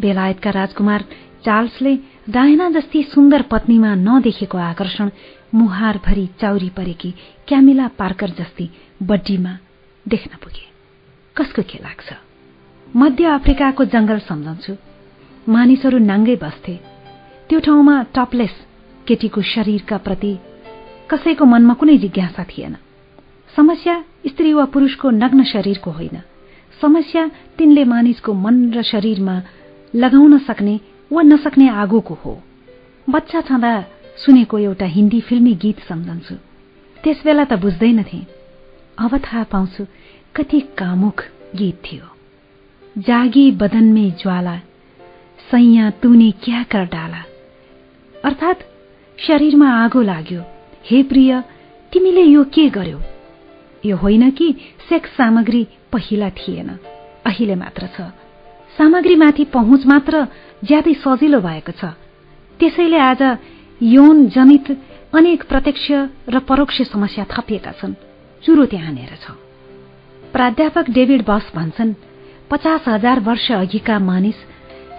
बेलायतका 0.00 0.50
राजकुमार 0.50 1.04
चार्ल्सले 1.44 1.98
डायना 2.30 2.70
जस्ती 2.70 3.02
सुन्दर 3.02 3.42
पत्नीमा 3.42 3.94
नदेखेको 3.94 4.58
आकर्षण 4.58 5.10
मुहारभरि 5.54 6.28
चाउरी 6.40 6.68
परेकी 6.68 7.14
क्यामिला 7.48 7.88
पार्कर 7.88 8.30
जस्ती 8.30 8.70
बड्डीमा 9.02 9.58
देख्न 10.08 10.36
पुगे। 10.42 10.68
कसको 11.36 11.62
के 11.62 11.78
लाग्छ? 11.78 12.12
मध्य 12.96 13.24
अफ्रिकाको 13.24 13.84
जंगल 13.84 14.18
सम्झन्छु। 14.18 14.76
मानिसहरू 15.48 15.98
नाङ्गै 15.98 16.36
बस्थे। 16.36 16.80
त्यो 17.48 17.60
ठाउँमा 17.60 18.02
टपलेस 18.02 18.50
केटीको 19.06 19.42
शरीरका 19.42 19.96
प्रति 19.96 20.38
कसैको 21.10 21.44
मनमा 21.44 21.74
कुनै 21.74 21.98
जिज्ञासा 21.98 22.44
थिएन। 22.44 22.76
समस्या 23.56 24.04
स्त्री 24.26 24.52
वा 24.52 24.64
पुरुषको 24.64 25.10
नग्न 25.10 25.44
शरीरको 25.44 25.90
होइन। 25.90 26.22
समस्या 26.80 27.30
तिनले 27.58 27.84
मानिसको 27.84 28.32
मन 28.32 28.72
र 28.72 28.82
शरीरमा 28.82 29.42
लगाउन 29.94 30.38
सक्ने 30.38 30.80
वा 31.12 31.22
नसक्ने 31.22 31.68
आगोको 31.68 32.14
हो। 32.14 32.42
बच्चा 33.10 33.40
छँदा 33.40 33.84
सुनेको 34.16 34.58
एउटा 34.58 34.86
हिन्दी 34.86 35.20
फिल्मी 35.20 35.54
गीत 35.54 35.80
सम्झन्छु। 35.88 36.34
त्यसबेला 37.04 37.44
त 37.44 37.52
बुझ्दैनथे। 37.52 38.26
अब 38.98 39.18
थाहा 39.18 39.44
पाउँछु 39.44 39.86
कति 40.36 40.60
कामुक 40.60 41.20
गीत 41.56 41.82
थियो। 41.84 42.13
जागी 42.98 43.50
बदनमे 43.50 44.10
ज्वाला। 44.10 44.56
सैया 45.50 45.90
तुने 45.90 46.30
क्या 46.30 46.62
कर 46.62 46.84
डाला? 46.84 47.24
अर्थात् 48.24 48.62
शरीरमा 49.20 49.84
आगो 49.84 50.02
लाग्यो। 50.02 50.42
हे 50.86 51.02
प्रिय 51.02 51.44
तिमीले 51.92 52.22
यो 52.22 52.44
के 52.44 52.68
गर्यो? 52.68 53.00
यो 53.86 53.96
होइन 53.96 54.30
कि 54.30 54.54
सेक्स 54.88 55.10
सामग्री 55.10 55.66
पहिला 55.92 56.30
थिएन। 56.30 56.68
अहिले 57.26 57.54
मात्र 57.54 57.86
छ। 57.86 58.00
सामग्रीमाथि 58.78 59.44
पहुँच 59.44 59.86
मात्र 59.86 60.26
ज्यादै 60.64 60.94
सजिलो 60.94 61.40
भएको 61.40 61.72
छ। 61.72 61.84
त्यसैले 62.60 62.98
आज 62.98 63.38
यौन 63.82 64.28
जनित 64.28 64.70
अनेक 65.14 65.42
प्रत्यक्ष 65.42 65.92
र 66.28 66.38
परोक्ष 66.38 66.82
समस्या 66.82 67.24
थपिएका 67.24 67.72
छन्। 67.72 67.94
चुरो 68.42 68.64
त्यहाँनिर 68.66 69.16
छ 69.16 69.30
प्राध्यापक 70.32 70.90
डेभिड 70.90 71.24
बस 71.28 71.52
भन्छन् 71.54 71.94
पचास 72.50 72.84
हजार 72.88 73.20
वर्ष 73.20 73.52
अघिका 73.52 73.98
मानिस 73.98 74.34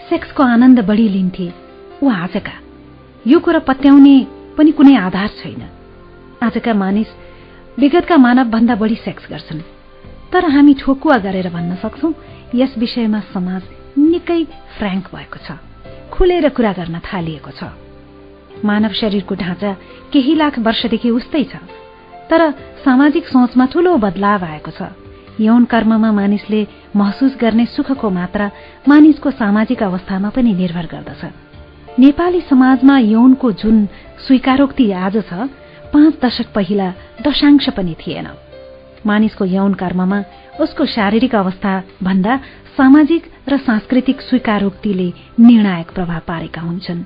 सेक्सको 0.09 0.43
आनन्द 0.43 0.79
बढी 0.79 1.07
लिन्थे। 1.09 1.51
ऊ 2.03 2.09
आजका। 2.09 2.55
यो 3.27 3.39
कुरा 3.39 3.59
पत्याउने 3.59 4.15
पनि 4.57 4.71
कुनै 4.71 4.95
आधार 4.95 5.27
छैन। 5.27 5.61
आजका 6.43 6.73
मानिस 6.73 7.07
विगतका 7.79 8.17
मानव 8.17 8.49
भन्दा 8.49 8.75
बढी 8.75 8.95
सेक्स 8.95 9.27
गर्छन्। 9.29 9.61
तर 10.33 10.45
हामी 10.45 10.73
ठोकुवा 10.73 11.17
गरेर 11.17 11.49
भन्न 11.49 11.75
सक्छौ 11.75 12.11
यस 12.55 12.77
विषयमा 12.77 13.19
समाज 13.33 13.61
निकै 13.97 14.43
फ्रेङ्क 14.77 15.05
भएको 15.15 15.39
छ। 15.45 15.57
खुलेर 16.11 16.49
कुरा 16.49 16.71
गर्न 16.73 16.99
थालिएको 16.99 17.51
छ। 17.51 17.63
मानव 18.65 18.93
शरीरको 18.99 19.35
ढाँचा 19.35 19.71
केही 20.13 20.35
लाख 20.35 20.59
वर्षदेखि 20.59 21.09
उस्तै 21.09 21.43
छ। 21.43 21.55
तर 22.29 22.51
सामाजिक 22.85 23.25
सोचमा 23.27 23.65
ठूलो 23.65 23.97
बदलाव 23.97 24.43
आएको 24.45 24.71
छ। 24.71 25.04
यौन 25.39 25.65
कर्ममा 25.65 26.11
मानिसले 26.11 26.67
महसुस 26.95 27.35
गर्ने 27.41 27.65
सुखको 27.65 28.09
मात्रा 28.09 28.49
मानिसको 28.87 29.31
सामाजिक 29.31 29.83
अवस्थामा 29.83 30.29
पनि 30.29 30.53
निर्भर 30.53 30.85
गर्दछ। 30.85 31.23
नेपाली 31.99 32.41
समाजमा 32.41 32.97
यौनको 32.99 33.51
जुन 33.51 33.85
स्वीकारोक्ति 34.27 34.91
आज 34.91 35.17
छ 35.29 35.47
पाँच 35.93 36.13
दशक 36.23 36.53
पहिला 36.55 36.91
दशांश 37.27 37.69
पनि 37.69 37.95
थिएन। 38.01 38.27
मानिसको 39.05 39.45
यौन 39.45 39.73
कर्ममा 39.73 40.23
उसको 40.59 40.85
शारीरिक 40.85 41.35
अवस्था 41.35 41.83
भन्दा 42.03 42.39
सामाजिक 42.77 43.23
र 43.49 43.57
सांस्कृतिक 43.57 44.21
स्वीकारोक्तिले 44.21 45.11
निर्णायक 45.39 45.91
प्रभाव 45.91 46.21
पारेका 46.27 46.61
हुन्छन्। 46.61 47.03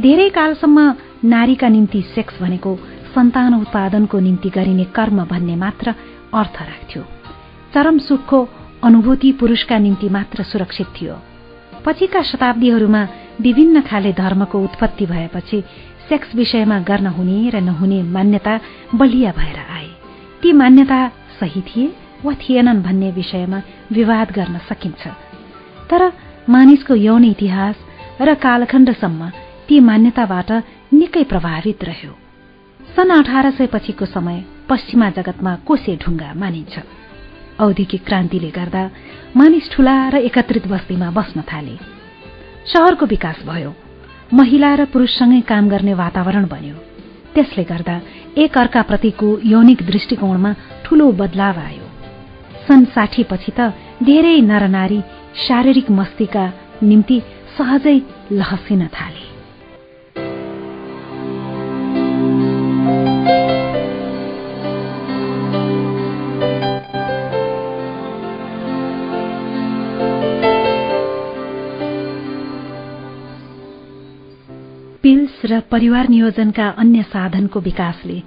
धेरै 0.00 0.28
कालसम्म 0.28 0.78
नारीका 1.24 1.68
निम्ति 1.68 2.02
सेक्स 2.14 2.40
भनेको 2.42 2.76
सन्तान 3.14 3.54
उत्पादनको 3.54 4.18
निम्ति 4.18 4.48
गरिने 4.48 4.84
कर्म 4.84 5.24
भन्ने 5.24 5.56
मात्र 5.56 5.94
अर्थ 6.34 6.56
राख्थ्यो। 6.62 7.02
चरम 7.74 7.98
सुखको 7.98 8.38
अनुभूति 8.84 9.32
पुरूषका 9.32 9.78
निम्ति 9.78 10.08
मात्र 10.08 10.42
सुरक्षित 10.42 10.86
थियो। 10.96 11.14
पछिका 11.86 12.22
शताब्दीहरूमा 12.22 13.02
विभिन्न 13.40 13.80
खाले 13.80 14.12
धर्मको 14.12 14.58
उत्पत्ति 14.60 15.06
भएपछि 15.06 15.62
सेक्स 16.08 16.34
विषयमा 16.34 16.78
गर्न 16.80 17.06
हुने 17.06 17.50
र 17.50 17.60
नहुने 17.60 18.02
मान्यता 18.02 18.60
बलिया 18.94 19.32
भएर 19.32 19.58
आए। 19.58 19.88
ती 20.42 20.52
मान्यता 20.52 21.00
सही 21.40 21.60
थिए 21.60 21.92
वा 22.24 22.34
थिएनन् 22.34 22.82
भन्ने 22.82 23.10
विषयमा 23.10 23.62
विवाद 23.92 24.32
गर्न 24.32 24.58
सकिन्छ। 24.68 25.06
तर 25.90 26.12
मानिसको 26.48 26.94
यौन 26.94 27.24
इतिहास 27.24 27.76
र 28.20 28.34
कालखण्डसम्म 28.34 29.30
ती 29.68 29.80
मान्यताबाट 29.80 30.50
निकै 30.92 31.24
प्रभावित 31.24 31.84
रह्यो। 31.84 32.12
सन् 32.96 33.18
अठार 33.18 33.50
सय 33.50 33.66
पछिको 33.66 34.06
समय 34.06 34.44
पश्चिमा 34.68 35.10
जगतमा 35.10 35.54
कोसे 35.66 35.96
ढुङ्गा 35.96 36.34
मानिन्छ। 36.34 36.78
औद्योगिक 37.62 38.04
क्रान्तिले 38.04 38.50
गर्दा 38.50 38.90
मानिस 39.36 39.70
ठूला 39.72 40.08
र 40.08 40.16
एकत्रित 40.16 40.66
बस्तीमा 40.66 41.10
बस्न 41.10 41.40
थाले। 41.40 41.76
शहरको 42.66 43.06
विकास 43.06 43.38
भयो। 43.46 43.74
महिला 44.34 44.74
र 44.74 44.84
पुरूषसँगै 44.84 45.40
काम 45.40 45.68
गर्ने 45.68 45.94
वातावरण 45.94 46.46
बन्यो। 46.46 46.74
त्यसले 47.34 47.64
गर्दा 47.64 48.00
एक 48.38 48.58
अर्काप्रतिको 48.58 49.38
यौनिक 49.44 49.82
दृष्टिकोणमा 49.86 50.54
ठूलो 50.84 51.12
बदलाव 51.12 51.58
आयो। 51.58 51.86
सन् 52.68 52.84
साठी 52.84 53.24
त 53.58 53.72
धेरै 54.02 54.40
नरनारी 54.40 55.00
शारीरिक 55.48 55.90
मस्तीका 55.90 56.44
निम्ति 56.82 57.22
सहजै 57.58 58.00
लहसिन 58.32 58.86
थाले। 58.86 59.31
र 75.06 75.60
परिवार 75.60 76.08
नियोजनका 76.08 76.68
अन्य 76.68 77.02
साधनको 77.02 77.60
विकासले 77.60 78.18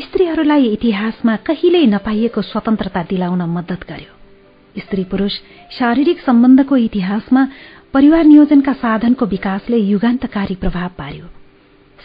स्त्रीहरूलाई 0.00 0.64
इतिहासमा 0.66 1.36
कहिल्यै 1.36 1.86
नपाइएको 1.86 2.42
स्वतन्त्रता 2.42 3.02
दिलाउन 3.02 3.42
मद्दत 3.42 3.80
गर्यो। 3.88 4.12
स्त्री 4.80 5.04
पुरूष 5.04 5.32
शारीरिक 5.78 6.20
सम्बन्धको 6.20 6.76
इतिहासमा 6.76 7.46
परिवार 7.94 8.24
नियोजनका 8.24 8.72
साधनको 8.72 9.26
विकासले 9.26 9.76
युगान्तकारी 9.76 10.54
प्रभाव 10.54 10.88
पार्यो। 10.98 11.26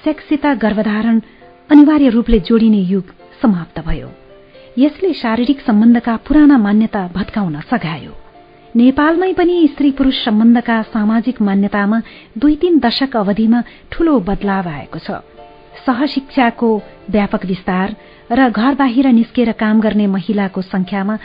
सेक्ससित 0.03 0.45
गर्भधारण 0.45 1.21
अनिवार्य 1.69 2.09
रूपले 2.09 2.39
जोडिने 2.39 2.81
युग 2.81 3.05
समाप्त 3.41 3.79
भयो। 3.79 4.09
यसले 4.77 5.13
शारीरिक 5.13 5.59
सम्बन्धका 5.59 6.15
पुराना 6.15 6.57
मान्यता 6.57 7.07
भत्काउन 7.15 7.59
सघायो। 7.61 8.28
नेपालमै 8.75 9.33
पनि 9.33 9.55
स्त्री 9.67 9.89
पुरूष 9.91 10.17
सम्बन्धका 10.25 10.81
सामाजिक 10.93 11.41
मान्यतामा 11.41 11.99
दुई 12.37 12.55
तीन 12.55 12.77
दशक 12.79 13.15
अवधिमा 13.17 13.61
ठूलो 13.91 14.19
बदलाव 14.19 14.67
आएको 14.69 14.99
छ। 14.99 15.25
सहशिक्षाको 15.85 16.69
व्यापक 17.09 17.45
विस्तार 17.45 17.95
र 18.31 18.49
घर 18.49 18.75
बाहिर 18.75 19.07
निस्केर 19.09 19.51
काम 19.57 19.81
गर्ने 19.81 20.07
महिलाको 20.07 20.61
संख्यामा 20.61 21.17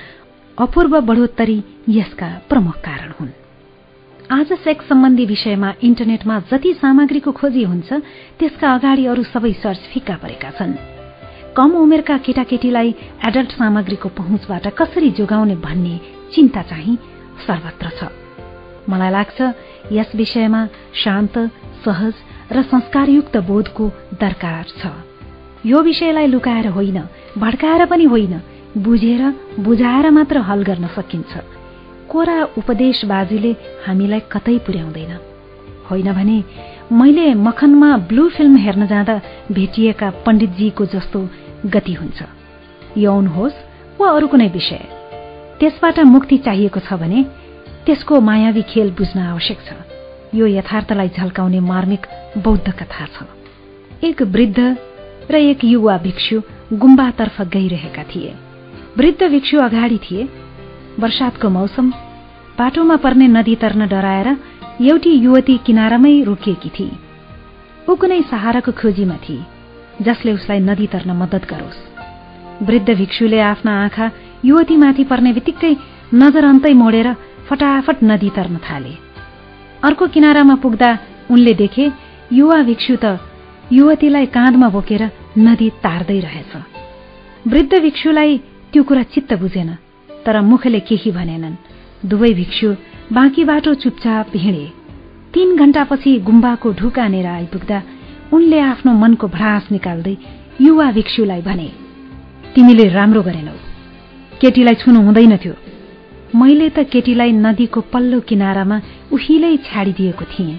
अपूर्व 0.58 1.00
बढोत्तरी 1.00 1.58
यसका 1.88 2.28
प्रमुख 2.48 2.76
कारण 2.80 3.12
हुन्। 3.20 3.36
आज 4.32 4.52
सेक्स 4.64 4.88
सम्बन्धी 4.88 5.26
विषयमा 5.26 5.74
इन्टरनेटमा 5.84 6.40
जति 6.50 6.72
सामग्रीको 6.80 7.32
खोजी 7.32 7.62
हुन्छ 7.62 7.92
त्यसका 8.40 8.74
अगाडि 8.74 9.06
अरू 9.06 9.22
सबै 9.22 9.52
सर्च 9.52 9.92
फिक्का 9.92 10.16
परेका 10.16 10.50
छन्। 10.50 10.78
कम 11.56 11.70
उमेरका 11.76 12.16
केटाकेटीलाई 12.24 12.94
एडल्ट 13.28 13.50
सामग्रीको 13.52 14.08
पहुँचबाट 14.08 14.66
कसरी 14.80 15.10
जोगाउने 15.10 15.56
भन्ने 15.60 16.00
चिन्ता 16.32 16.62
चाहिँ 16.62 16.96
सर्वत्र 17.46 17.88
छ। 17.98 18.00
मलाई 18.88 19.10
लाग्छ 19.10 19.38
यस 19.92 20.14
विषयमा 20.14 20.66
शान्त 20.94 21.38
सहज 21.84 22.14
र 22.52 22.62
संस्कारयुक्त 22.62 23.36
बोधको 23.48 23.84
दरकार 24.20 24.64
छ। 24.80 24.92
यो 25.66 25.80
विषयलाई 25.80 26.26
लुकाएर 26.26 26.66
होइन 26.68 26.98
भड्काएर 27.38 27.84
पनि 27.86 28.04
होइन 28.04 28.40
बुझेर 28.78 29.22
बुझाएर 29.60 30.10
मात्र 30.10 30.38
हल 30.38 30.62
गर्न 30.62 30.86
सकिन्छ। 30.96 31.32
कोरा 32.10 32.36
उपदेशबाजीले 32.58 33.52
हामीलाई 33.86 34.20
कतै 34.32 34.58
पुर्याउँदैन। 34.58 35.12
होइन 35.90 36.12
भने 36.12 36.38
मैले 36.92 37.26
मखनमा 37.34 37.96
ब्लू 38.08 38.28
फिल्म 38.28 38.56
हेर्न 38.56 38.86
जाँदा 38.86 39.20
भेटिएका 39.52 40.10
पण्डितजीको 40.26 40.84
जस्तो 40.86 41.20
गति 41.66 41.92
हुन्छ। 41.92 42.22
यौन 42.96 43.26
होस् 43.26 43.64
वा 44.00 44.08
अरू 44.10 44.26
कुनै 44.28 44.48
विषय। 44.48 45.03
त्यसबाट 45.64 45.98
मुक्ति 46.04 46.36
चाहिएको 46.44 46.80
छ 46.80 46.92
भने 47.00 47.22
त्यसको 47.84 48.20
मायावी 48.20 48.62
खेल 48.62 48.90
बुझ्न 48.92 49.18
आवश्यक 49.18 49.58
छ। 49.64 49.72
यो 50.36 50.46
यथार्थलाई 50.46 51.08
झल्काउने 51.08 51.60
मार्मिक 51.60 52.06
बौद्ध 52.38 52.70
कथा 52.70 53.06
छ। 53.06 53.24
एक 54.04 54.20
वृद्ध 54.28 54.60
र 55.30 55.34
एक 55.34 55.64
युवा 55.64 55.96
भिक्षु 55.98 56.40
गुम्बातर्फ 56.72 57.40
गइरहेका 57.48 58.02
थिए। 58.04 58.34
वृद्ध 58.98 59.22
भिक्षु 59.24 59.58
अगाडि 59.58 59.98
थिए। 60.04 60.28
वर्षातको 61.00 61.48
मौसम 61.48 61.90
बाटोमा 62.58 62.96
पर्ने 62.96 63.28
नदी 63.28 63.54
तर्न 63.56 63.88
डराएर 63.88 64.28
एउटी 64.82 65.12
युवती 65.16 65.56
किनारामै 65.66 66.14
रोकिएकी 66.22 66.70
थिए 66.76 66.92
ऊ 67.88 67.94
कुनै 67.96 68.20
सहाराको 68.30 68.72
खोजीमा 68.72 69.16
थिए 69.24 70.04
जसले 70.04 70.32
उसलाई 70.32 70.60
नदी 70.60 70.86
तर्न 70.92 71.16
मद्दत 71.16 71.48
गरोस्। 71.48 71.80
वृद्ध 72.62 72.88
भिक्षुले 72.90 73.40
आफ्ना 73.40 73.72
आँखा 73.84 74.10
युवतीमाथि 74.44 75.04
पर्ने 75.10 75.32
बित्तिकै 75.32 75.72
नजर 76.22 76.44
अन्तै 76.44 76.72
मोडेर 76.82 77.08
फटाफट 77.48 77.98
नदी 78.10 78.30
तर्न 78.36 78.56
थाले। 78.66 78.92
अर्को 79.86 80.04
किनारामा 80.14 80.54
पुग्दा 80.64 80.90
उनले 81.32 81.54
देखे 81.62 81.84
युवा 82.32 82.58
भिक्षु 82.68 82.94
त 83.04 83.18
युवतीलाई 83.72 84.26
काँधमा 84.36 84.68
बोकेर 84.76 85.02
नदी 85.46 85.68
तार्दै 85.84 86.18
रहेछ। 86.26 86.52
वृद्ध 87.52 87.72
भिक्षुलाई 87.86 88.32
त्यो 88.72 88.82
कुरा 88.88 89.02
चित्त 89.14 89.32
बुझेन 89.42 89.70
तर 90.24 90.40
मुखले 90.50 90.80
केही 90.88 91.10
भनेनन्। 91.18 91.60
दुवै 92.10 92.32
भिक्षु 92.40 92.68
बाँकी 93.16 93.44
बाटो 93.50 93.74
चुपचाप 93.82 94.36
हिँडे। 94.44 94.66
तीन 95.34 95.56
घण्टापछि 95.56 96.10
गुम्बाको 96.28 96.68
ढुकानेर 96.80 97.26
आइपुग्दा 97.26 97.78
उनले 98.32 98.58
आफ्नो 98.60 98.92
मनको 99.02 99.26
भ्रास 99.36 99.64
निकाल्दै 99.72 100.16
युवा 100.60 100.90
भिक्षुलाई 100.96 101.42
भने 101.48 101.68
तिमीले 102.54 102.88
राम्रो 102.96 103.22
गरेनौ। 103.28 103.56
केटीलाई 104.40 104.74
छुनु 104.74 105.00
हुँदैन 105.00 105.36
थियो। 105.36 105.54
मैले 106.36 106.68
त 106.70 106.78
केटीलाई 106.92 107.32
नदीको 107.32 107.80
पल्लो 107.80 108.20
किनारामा 108.20 108.80
उहिलै 109.12 109.56
छाडिदिएको 109.56 110.24
थिएँ। 110.24 110.58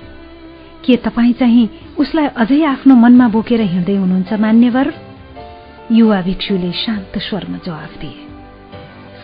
के 0.86 0.96
तपाईँ 0.96 1.34
चाहिँ 1.34 1.70
उसलाई 2.00 2.28
अझै 2.38 2.64
आफ्नो 2.64 2.96
मनमा 2.96 3.28
बोकेर 3.28 3.62
हिँड्दै 3.62 3.96
हुनुहुन्छ 3.96 4.34
मान्यवर? 4.34 4.94
युवा 5.92 6.22
भिक्षुले 6.22 6.72
शान्त 6.72 7.18
स्वरमा 7.18 7.58
जवाफ 7.66 7.94
दिए। 8.02 8.18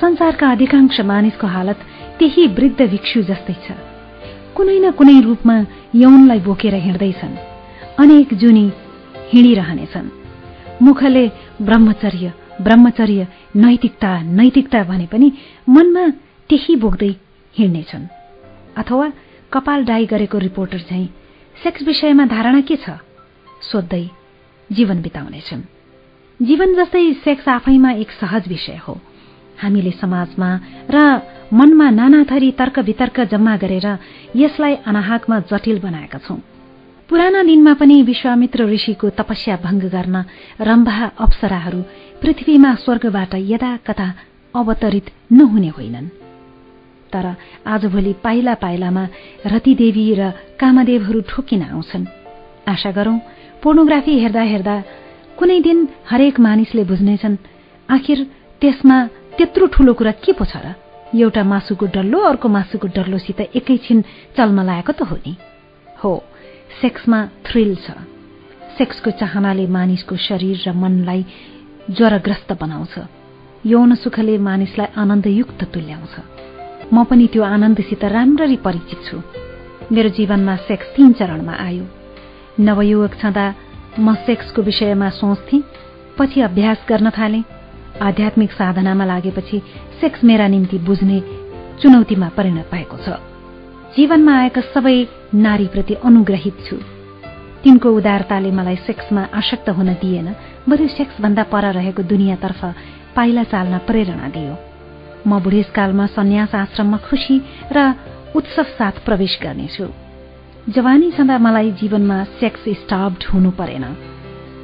संसारका 0.02 0.52
अधिकांश 0.52 1.00
मानिसको 1.02 1.48
हालत 1.48 1.80
त्यही 2.20 2.48
वृद्ध 2.48 2.82
भिक्षु 2.82 3.22
जस्तै 3.22 3.54
छ। 3.54 3.72
कुनै 4.56 4.80
न 4.80 4.92
कुनै 4.92 5.22
रूपमा 5.22 5.56
यौनलाई 5.96 6.40
बोकेर 6.40 6.76
हिँड्दैछन्। 6.76 7.36
अनेक 8.00 8.34
जुनी 8.34 8.66
हिँडिरहनेछन्। 9.32 10.08
मुखले 10.82 11.26
ब्रह्मचर्य 11.62 12.34
ब्रह्मचर्य 12.62 13.28
नैतिकता 13.56 14.12
नैतिकता 14.22 14.84
भने 14.84 15.06
पनि 15.06 15.32
मनमा 15.70 16.08
त्यही 16.50 16.76
बोक्दै 16.76 17.12
हिँड्नेछन्। 17.56 18.06
अथवा 18.78 19.12
कपाल 19.54 19.86
डाई 19.86 20.06
गरेको 20.06 20.38
रिपोर्टर 20.38 20.80
चाहिँ 20.80 21.08
सेक्स 21.64 21.82
विषयमा 21.84 22.26
धारणा 22.26 22.62
के 22.62 22.76
छ? 22.76 22.90
सोध्दै 23.62 24.04
जीवन 24.70 25.02
बिताउनेछन्। 25.02 25.62
जीवन 26.40 26.76
जस्तै 26.76 27.14
सेक्स 27.24 27.48
आफैमा 27.48 27.92
एक 27.92 28.12
सहज 28.12 28.48
विषय 28.48 28.80
हो। 28.88 29.00
हामीले 29.62 29.92
समाजमा 29.92 30.50
र 30.90 31.22
मनमा 31.54 31.90
नाना 31.90 32.24
थरी 32.24 32.52
तर्क 32.52 32.80
वितर्क 32.80 33.20
जम्मा 33.32 33.56
गरेर 33.58 33.88
यसलाई 34.36 34.76
अनाहकमा 34.86 35.40
जटिल 35.52 35.80
बनाएका 35.80 36.18
छौं। 36.18 36.38
पुराना 37.10 37.44
दिनमा 37.44 37.74
पनि 37.74 38.02
विश्वामित्र 38.02 38.66
ऋषिको 38.66 39.10
तपस्या 39.10 39.56
भंग 39.58 39.82
गर्न 39.92 40.24
रम्भा 40.62 41.06
अप्सराहरू 41.20 41.82
पृथ्वीमा 42.22 42.72
स्वर्गबाट 42.76 43.34
यदा 43.52 43.72
कता 43.88 44.08
अवतरित 44.56 45.06
नहुने 45.32 45.70
होइनन्। 45.78 46.08
तर 47.14 47.26
आजभोलि 47.66 48.14
पाइला 48.24 48.54
पाइलामा 48.62 49.04
रतिदेवी 49.46 50.06
र 50.20 50.22
कामदेवहरू 50.62 51.22
ठोकिन 51.30 51.62
आउँछन्। 51.64 52.06
आशा 52.70 52.92
गरौं 52.92 53.18
पोर्नोग्राफी 53.64 54.14
हेर्दा 54.20 54.44
हेर्दा 54.54 54.76
कुनै 55.40 55.60
दिन 55.66 55.78
हरेक 56.10 56.40
मानिसले 56.40 56.84
बुझ्नेछन् 56.86 57.42
आखिर 57.90 58.18
त्यसमा 58.62 58.98
त्यत्रो 59.38 59.66
ठूलो 59.74 59.94
कुरा 59.94 60.12
के 60.22 60.32
पो 60.38 60.46
छ 60.46 60.62
र? 60.62 60.78
एउटा 61.18 61.44
मासुको 61.44 61.86
डल्लो 61.90 62.20
अर्को 62.22 62.48
मासुको 62.48 62.88
डल्लोसित 62.88 63.40
एकैछिन 63.58 64.02
चल्मलाएको 64.38 64.92
त 64.94 65.02
हो 65.10 65.16
नि। 65.26 65.34
हो 66.00 66.14
सेक्समा 66.82 67.20
थ्रिल 67.50 67.76
छ। 67.82 67.98
सेक्सको 68.78 69.10
चाहनाले 69.12 69.66
मानिसको 69.68 70.16
शरीर 70.16 70.58
र 70.66 70.72
मनलाई 70.72 71.26
ज्वरग्रस्त 71.90 72.54
बनाउँछ। 72.62 73.00
यौन 73.66 73.96
सुखले 73.96 74.38
मानिसलाई 74.38 74.88
आनन्दयुक्त 74.98 75.64
तुल्याउँछ। 75.64 76.16
म 76.94 77.04
पनि 77.04 77.28
त्यो 77.28 77.44
आनन्दसित 77.44 78.04
राम्ररी 78.06 78.56
परिचित 78.56 79.00
छु। 79.06 79.18
मेरो 79.92 80.10
जीवनमा 80.10 80.56
सेक्स 80.56 80.86
तीन 80.96 81.14
चरणमा 81.14 81.52
आयो। 81.52 81.86
नवयुवक 82.60 83.14
छँदा 83.16 83.46
म 84.00 84.14
सेक्सको 84.14 84.62
विषयमा 84.62 85.10
सोच्थे 85.10 85.58
पछि 86.18 86.42
अभ्यास 86.42 86.78
गर्न 86.90 87.10
थाले। 87.10 87.42
आध्यात्मिक 88.02 88.52
साधनामा 88.52 89.06
लागेपछि 89.06 89.62
सेक्स 90.02 90.24
मेरा 90.24 90.48
निम्ति 90.48 90.78
बुझ्ने 90.78 91.20
चुनौतीमा 91.82 92.30
परिणत 92.38 92.70
भएको 92.72 92.98
छ। 92.98 93.10
जीवनमा 93.98 94.34
आएका 94.40 94.62
सबै 94.62 95.08
नारीप्रति 95.34 95.94
अनुग्रहित 95.94 96.58
छु। 96.66 96.76
तिनको 97.64 97.90
उदारताले 97.90 98.52
मलाई 98.52 98.76
सेक्समा 98.76 99.28
आसक्त 99.34 99.70
हुन 99.70 99.94
दिएन। 99.94 100.28
बरु 100.70 100.88
सेक्सभन्दा 100.88 101.44
पर 101.52 101.66
रहेको 101.74 102.04
दुनियाँतर्फ 102.04 102.62
पाइला 103.16 103.44
चाल्न 103.44 103.78
प्रेरणा 103.88 104.28
दियो। 104.30 104.56
म 105.28 105.40
बुढेसकालमा 105.42 106.06
सन्यास 106.18 106.54
आश्रममा 106.56 106.98
खुशी 107.10 107.38
र 107.74 107.78
उत्सव 108.36 108.68
साथ 108.78 108.96
प्रवेश 109.06 109.40
गर्नेछु। 109.44 109.86
जवानी 110.70 111.12
छँदा 111.12 111.38
मलाई 111.38 111.72
जीवनमा 111.82 112.18
सेक्स 112.40 112.64
स्टाब्ड 112.82 113.24
हुनु 113.34 113.52
परेन। 113.52 113.86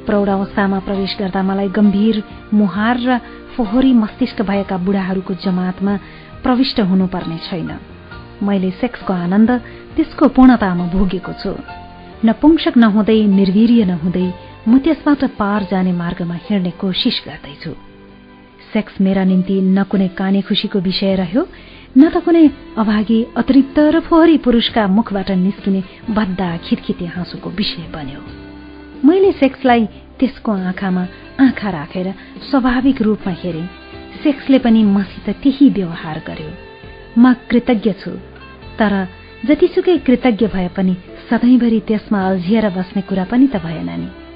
प्रौढ 0.06 0.28
अवस्थामा 0.28 0.78
प्रवेश 0.86 1.16
गर्दा 1.20 1.42
मलाई 1.42 1.68
गम्भीर 1.68 2.22
मुहार 2.54 2.96
र 3.02 3.18
फोहोरी 3.56 3.92
मस्तिष्क 3.92 4.42
भएका 4.42 4.76
बुढाहरूको 4.86 5.34
जमातमा 5.34 5.94
प्रविष्ट 6.42 6.80
हुनुपर्ने 6.80 7.38
छैन। 7.46 7.70
मैले 8.46 8.70
सेक्सको 8.80 9.12
आनन्द 9.12 9.50
त्यसको 9.96 10.28
पूर्णतामा 10.30 10.84
भोगेको 10.94 11.32
छु। 11.42 11.52
नपुंसक 12.24 12.74
नहुँदै 12.78 13.20
निर्वीर्य 13.38 13.84
नहुँदै 13.84 14.26
म 14.66 14.78
त्यसबाट 14.78 15.24
पार 15.38 15.66
जाने 15.70 15.92
मार्गमा 15.92 16.34
हिँड्ने 16.46 16.70
कोसिस 16.80 17.22
गर्दैछु। 17.26 17.72
सेक्स 18.72 19.00
मेरा 19.00 19.24
निम्ति 19.24 19.60
न 19.60 19.82
कुनै 19.90 20.08
काने 20.18 20.40
खुसीको 20.42 20.78
विषय 20.80 21.14
रह्यो 21.16 21.42
न 21.96 22.08
त 22.10 22.20
कुनै 22.24 22.44
अभागी 22.76 23.18
अतिरिक्त 23.36 23.78
र 23.94 24.00
फोहोरी 24.00 24.36
पुरुषका 24.44 24.86
मुखबाट 24.88 25.30
निस्किने 25.30 25.82
बद्दा 26.10 26.48
खितखिते 26.66 27.06
हाँसोको 27.16 27.50
विषय 27.50 27.88
बन्यो। 27.94 28.20
मैले 29.06 29.32
सेक्सलाई 29.32 29.86
त्यसको 30.18 30.52
आँखामा 30.52 31.06
आँखा 31.40 31.70
राखेर 31.70 32.12
स्वाभाविक 32.50 33.02
रूपमा 33.02 33.32
हेरे। 33.40 33.64
सेक्सले 34.22 34.58
पनि 34.58 34.84
मसित 34.84 35.30
त्यही 35.42 35.68
व्यवहार 35.70 36.22
गर्यो। 36.26 36.52
म 37.18 37.32
कृतज्ञ 37.50 37.92
छु। 38.02 38.10
तर 38.78 38.92
जतिसुकै 39.48 39.98
कृतज्ञ 40.06 40.46
भए 40.46 40.68
पनि 40.76 40.96
सधैँभरि 41.30 41.80
त्यसमा 41.88 42.26
अल्झिएर 42.28 42.68
बस्ने 42.76 43.02
कुरा 43.08 43.24
पनि 43.24 43.46
त 43.46 43.56
भएन 43.64 43.90
नि। 44.00 44.27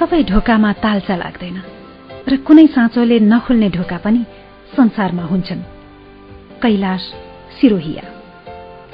सबै 0.00 0.22
ढोकामा 0.22 0.72
तालचा 0.72 1.16
लाग्दैन 1.16 1.62
र 2.28 2.36
कुनै 2.36 2.66
साँचोले 2.66 3.20
नखुल्ने 3.20 3.70
ढोका 3.70 3.96
पनि 3.96 4.24
संसारमा 4.76 5.22
हुन्छन्। 5.22 5.62
कैलाश 6.62 7.00
सिरोहिया। 7.60 8.02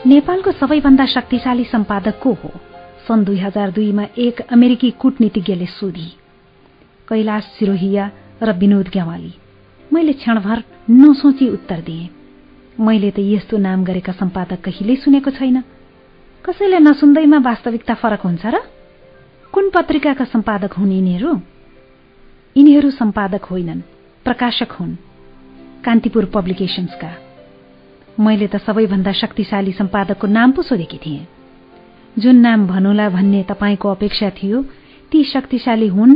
नेपालको 0.06 0.52
सबैभन्दा 0.52 1.06
शक्तिशाली 1.06 1.64
सम्पादक 1.64 2.18
को 2.22 2.32
हो? 2.32 2.50
सन् 3.08 3.24
दुई 3.24 3.38
हजार 3.38 3.70
दुईमा 3.70 4.02
एक 4.18 4.40
अमेरिकी 4.40 4.90
कूटनीतिज्ञले 4.90 5.66
सोधी। 5.66 6.25
कैलाश 7.08 7.44
सिरोहिया 7.58 8.10
र 8.42 8.52
विनोद 8.52 8.88
ग्यावाली। 8.88 9.32
मैले 9.92 10.12
क्षणभर 10.12 10.62
नसोची 10.90 11.48
उत्तर 11.48 11.80
दिए। 11.80 12.08
मैले 12.80 13.10
त 13.10 13.18
यस्तो 13.18 13.56
नाम 13.56 13.84
गरेका 13.84 14.12
सम्पादक 14.12 14.60
कहिल्यै 14.60 14.96
सुनेको 14.96 15.30
छैन। 15.30 15.62
कसैले 16.44 16.78
नसुन्दैमा 16.78 17.38
वास्तविकता 17.38 17.94
फरक 17.94 18.20
हुन्छ 18.20 18.46
र? 18.46 18.56
कुन 19.52 19.70
पत्रिकाका 19.70 20.24
सम्पादक 20.24 20.72
हुन् 20.72 20.92
यिनीहरू? 20.92 21.32
यिनीहरू 22.56 22.90
सम्पादक 22.90 23.44
होइनन् 23.44 23.80
प्रकाशक 24.24 24.70
हुन् 24.72 24.94
कान्तिपुर 25.84 26.24
पब्लिकेशन्सका 26.34 27.10
मैले 28.20 28.46
त 28.46 28.56
सबैभन्दा 28.56 29.12
शक्तिशाली 29.12 29.72
सम्पादकको 29.72 30.26
नाम 30.26 30.52
पो 30.52 30.62
सोधेकी 30.62 30.98
थिएँ। 30.98 31.26
जुन 32.18 32.36
नाम 32.36 32.66
भनुला 32.66 33.08
भन्ने 33.08 33.42
तपाईँको 33.42 33.88
अपेक्षा 33.88 34.30
थियो 34.30 34.62
ती 35.12 35.24
शक्तिशाली 35.24 35.88
हुन् 35.88 36.14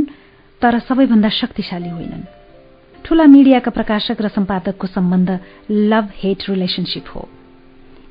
तर 0.63 0.79
सबैभन्दा 0.79 1.29
शक्तिशाली 1.29 1.89
होइनन्। 1.89 2.25
ठूला 3.05 3.25
मिडियाका 3.25 3.71
प्रकाशक 3.71 4.17
र 4.21 4.29
सम्पादकको 4.29 4.87
सम्बन्ध 4.87 5.41
लभ 5.71 6.09
हेट 6.15 6.39
रिलेसनसिप 6.49 7.05
हो। 7.15 7.29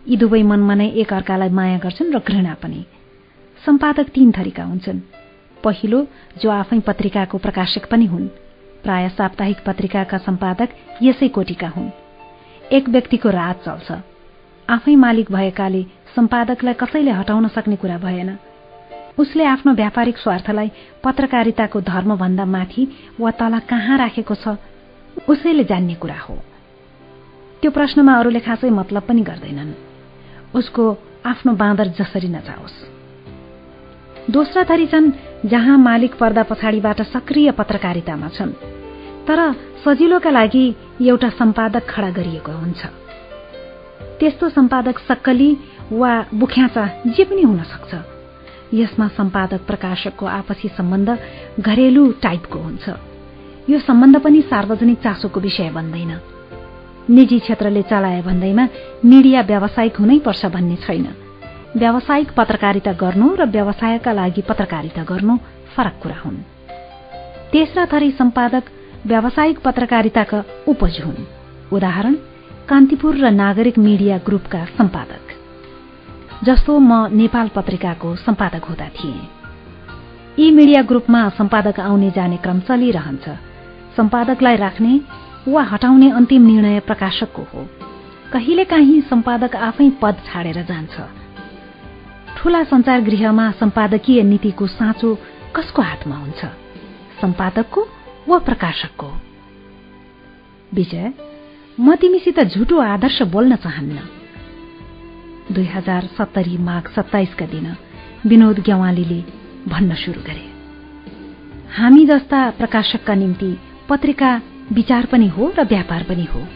यी 0.08 0.18
दुवै 0.18 0.44
मनमा 0.44 0.76
नै 0.76 0.88
एक 0.90 1.14
अर्कालाई 1.14 1.50
माया 1.50 1.78
गर्छन् 1.78 2.14
र 2.14 2.20
घृणा 2.20 2.54
पनि। 2.54 2.86
सम्पादक 3.66 4.10
तीन 4.10 4.32
थरीका 4.32 4.64
हुन्छन्। 4.64 5.00
पहिलो 5.64 6.08
जो 6.42 6.50
आफै 6.50 6.80
पत्रिकाको 6.80 7.38
प्रकाशक 7.38 7.86
पनि 7.86 8.06
हुन्। 8.06 8.28
प्राय 8.84 9.10
साप्ताहिक 9.10 9.58
पत्रिकाका 9.66 10.18
सम्पादक 10.18 10.70
यसै 11.04 11.28
कोटिका 11.28 11.68
हुन्। 11.68 11.90
एक 12.72 12.90
व्यक्तिको 12.90 13.30
राज 13.30 13.56
चल्छ। 13.56 13.92
आफै 14.70 14.96
मालिक 14.96 15.32
भएकाले 15.32 15.84
सम्पादकलाई 16.16 16.74
कसैले 16.74 17.12
हटाउन 17.12 17.48
सक्ने 17.48 17.76
कुरा 17.76 17.98
भएन। 17.98 18.38
उसले 19.18 19.46
आफ्नो 19.46 19.74
व्यापारिक 19.74 20.18
स्वार्थलाई 20.18 20.72
पत्रकारिताको 21.04 21.82
धर्मभन्दा 21.82 22.46
माथि 22.46 22.88
वा 23.20 23.32
तल 23.32 23.60
कहाँ 23.70 23.98
राखेको 23.98 24.36
छ 24.36 24.58
उसैले 25.30 25.64
जान्ने 25.64 25.96
कुरा 25.96 26.20
हो। 26.20 26.36
त्यो 27.62 27.72
प्रश्नमा 27.72 28.14
अरूले 28.20 28.40
खासै 28.40 28.70
मतलब 28.70 29.04
पनि 29.04 29.22
गर्दैनन्। 29.22 29.74
उसको 30.56 30.84
आफ्नो 31.26 31.54
बाँदर 31.54 31.88
जसरी 32.00 32.28
नजाओस्। 32.28 32.78
दोस्रा 34.32 34.64
थरी 34.64 34.86
छन् 34.88 35.12
जहाँ 35.46 35.78
मालिक 35.78 36.16
पर्दा 36.16 36.44
पछाडिबाट 36.44 37.02
सक्रिय 37.02 37.52
पत्रकारितामा 37.52 38.28
छन् 38.30 38.54
तर 39.28 39.40
सजिलोका 39.86 40.30
लागि 40.30 40.66
एउटा 41.02 41.30
सम्पादक 41.30 41.84
खडा 41.90 42.10
गरिएको 42.10 42.52
हुन्छ। 42.52 42.82
त्यस्तो 44.20 44.50
सम्पादक 44.50 45.00
सक्कली 45.00 45.50
वा 45.92 46.12
बुख्याचा 46.34 46.86
जे 47.08 47.24
पनि 47.24 47.42
हुन 47.42 47.64
सक्छ। 47.64 48.19
यसमा 48.74 49.08
सम्पादक 49.08 49.62
प्रकाशकको 49.68 50.26
आपसी 50.26 50.68
सम्बन्ध 50.68 51.20
घरेलु 51.60 52.12
टाइपको 52.12 52.60
हुन्छ। 52.60 52.90
यो 53.70 53.80
सम्बन्ध 53.80 54.20
पनि 54.20 54.42
सार्वजनिक 54.42 54.98
चासोको 54.98 55.40
विषय 55.40 55.70
बन्दैन। 55.70 56.22
निजी 57.10 57.40
क्षेत्रले 57.40 57.82
चलाए 57.82 58.22
भन्दैमा 58.22 58.68
मिडिया 59.06 59.42
व्यावसायिक 59.42 59.96
हुनै 59.96 60.20
पर्छ 60.20 60.46
भन्ने 60.46 60.76
छैन। 60.76 61.08
व्यावसायिक 61.78 62.32
पत्रकारिता 62.38 62.94
गर्नु 62.94 63.36
र 63.36 63.46
व्यवसायका 63.46 64.12
लागि 64.14 64.42
पत्रकारिता 64.42 65.04
गर्नु 65.04 65.38
फरक 65.76 65.94
कुरा 66.04 66.16
हुन्। 66.26 66.38
तेस्रा 67.52 67.86
थरी 67.86 68.12
सम्पादक 68.12 68.64
व्यावसायिक 69.06 69.60
पत्रकारिताका 69.60 70.44
उपज 70.68 71.02
हुन्। 71.02 71.26
उदाहरण 71.74 72.14
कान्तिपुर 72.70 73.16
र 73.16 73.32
नागरिक 73.32 73.78
मिडिया 73.78 74.18
ग्रुपका 74.18 74.66
सम्पादक। 74.66 75.29
जस्तो 76.44 76.80
म 76.80 77.08
नेपाल 77.12 77.48
पत्रिकाको 77.48 78.16
सम्पादक 78.16 78.64
हुँदा 78.64 78.90
थिएँ। 78.90 79.28
यी 80.40 80.52
मिडिया 80.52 80.82
ग्रुपमा 80.82 81.30
सम्पादक 81.30 81.80
आउने 81.80 82.12
जाने 82.12 82.38
क्रम 82.38 82.60
चलिरहन्छ। 82.60 83.30
सम्पादकलाई 83.98 84.56
राख्ने 84.56 85.02
वा 85.48 85.64
हटाउने 85.64 86.10
अन्तिम 86.12 86.42
निर्णय 86.42 86.80
प्रकाशकको 86.80 87.42
हो। 87.42 87.68
कहिलेकाहीँ 88.34 89.02
सम्पादक 89.02 89.56
आफै 89.56 89.90
पद 90.02 90.16
छाडेर 90.26 90.64
जान्छ। 90.64 91.02
ठूला 92.38 92.64
संचार 92.64 93.02
गृहमा 93.02 93.52
सम्पादकीय 93.52 94.24
नीतिको 94.24 94.68
साँचो 94.68 95.18
कसको 95.56 95.82
हातमा 95.82 96.16
हुन्छ? 96.16 96.46
सम्पादकको 97.22 97.88
वा 98.28 98.38
प्रकाशकको? 98.38 99.12
विजय 100.74 101.14
म 101.80 101.96
तिमीसित 101.96 102.40
झुटो 102.40 102.80
आदर्श 102.80 103.22
बोल्न 103.22 103.56
चाहन्न। 103.56 104.00
दुई 105.52 105.66
हजार 105.66 106.10
सत्तरी 106.18 106.58
माघ 106.58 106.88
सत्ताइसका 106.88 107.46
दिन 107.46 107.76
विनोद 108.26 108.60
ग्यावालीले 108.60 109.24
भन्न 109.68 109.96
शुरू 109.96 110.22
गरे। 110.22 110.50
हामी 111.78 112.06
जस्ता 112.06 112.50
प्रकाशकका 112.50 113.16
निम्ति 113.16 113.58
पत्रिका 113.90 114.42
विचार 114.72 115.06
पनि 115.06 115.28
हो 115.28 115.54
र 115.60 115.64
व्यापार 115.64 116.04
पनि 116.04 116.24
हो। 116.24 116.48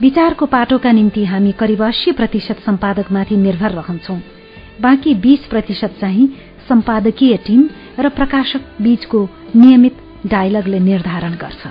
विचारको 0.00 0.46
पाटोका 0.46 0.92
निम्ति 0.92 1.24
हामी 1.24 1.52
करिब 1.52 1.82
अस्सी 1.82 2.12
प्रतिशत 2.12 2.58
सम्पादकमाथि 2.66 3.36
निर्भर 3.36 3.70
रहन्छौं। 3.70 4.18
बाँकी 4.80 5.14
बीस 5.14 5.46
प्रतिशत 5.46 5.96
चाहिँ 6.00 6.28
सम्पादकीय 6.68 7.36
टीम 7.36 7.68
र 8.00 8.08
प्रकाशक 8.08 8.60
बीचको 8.82 9.28
नियमित 9.56 9.96
डायलगले 10.26 10.78
निर्धारण 10.78 11.34
गर्छ। 11.34 11.66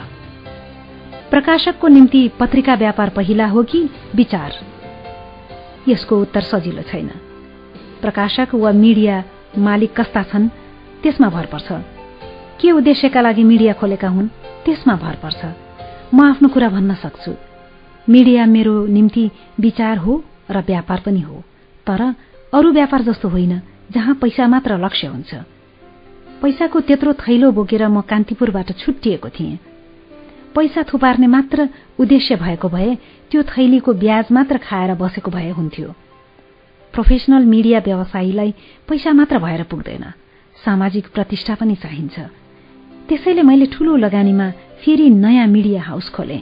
प्रकाशकको 1.30 1.88
निम्ति 1.88 2.32
पत्रिका 2.40 2.74
व्यापार 2.74 3.10
पहिला 3.10 3.48
हो 3.48 3.64
कि 3.64 3.90
विचार? 4.16 4.52
यसको 5.88 6.22
उत्तर 6.22 6.42
सजिलो 6.42 6.82
छैन। 6.82 7.10
प्रकाशक 8.02 8.56
वा 8.56 8.72
मिडिया 8.72 9.24
मालिक 9.58 9.92
कस्ता 10.00 10.24
छन् 10.24 10.48
त्यसमा 11.04 11.30
भर 11.30 11.46
पर्छ। 11.46 11.72
के 12.62 12.72
उद्देश्यका 12.72 13.22
लागि 13.22 13.44
मिडिया 13.44 13.74
खोलेका 13.74 14.08
हुन् 14.08 14.28
त्यसमा 14.66 14.96
भर 14.96 15.16
पर्छ। 15.24 15.42
म 16.14 16.20
आफ्नो 16.22 16.48
कुरा 16.50 16.70
भन्न 16.70 16.94
सक्छु। 16.96 17.34
मिडिया 18.10 18.46
मेरो 18.46 18.76
निम्ति 18.88 19.30
विचार 19.60 19.98
हो 19.98 20.24
र 20.52 20.58
व्यापार 20.62 21.00
पनि 21.06 21.22
हो 21.22 21.44
तर 21.88 22.02
अरू 22.54 22.72
व्यापार 22.72 23.02
जस्तो 23.02 23.28
होइन 23.30 23.62
जहाँ 23.92 24.16
पैसा 24.22 24.48
मात्र 24.48 24.78
लक्ष्य 24.78 25.08
हुन्छ। 25.08 25.34
पैसाको 26.42 26.80
त्यत्रो 26.82 27.14
थैलो 27.14 27.52
बोकेर 27.52 27.88
म 27.88 28.02
कान्तिपुरबाट 28.02 28.72
छुट्टिएको 28.78 29.30
थिएँ। 29.30 29.58
पैसा 30.56 30.84
थुपार्ने 30.84 31.28
मात्र 31.28 31.70
उद्देश्य 32.00 32.36
भएको 32.36 32.70
भए 32.70 32.96
त्यो 33.32 33.44
थैलीको 33.44 33.94
ब्याज 33.94 34.26
मात्र 34.32 34.58
खाएर 34.58 34.94
बसेको 34.94 35.32
भए 35.32 35.50
हुन्थ्यो। 35.50 35.88
प्रोफेसनल 36.94 37.46
मिडिया 37.46 37.80
व्यवसायीलाई 37.80 38.54
पैसा 38.88 39.14
मात्र 39.14 39.40
भएर 39.40 39.64
पुग्दैन। 39.64 40.04
सामाजिक 40.66 41.08
प्रतिष्ठा 41.14 41.56
पनि 41.56 41.76
चाहिन्छ। 41.76 42.20
त्यसैले 43.08 43.42
मैले 43.42 43.66
ठूलो 43.66 43.96
लगानीमा 43.96 44.52
फेरि 44.84 45.10
नयाँ 45.10 45.48
मिडिया 45.48 45.82
हाउस 45.82 46.10
खोले। 46.10 46.38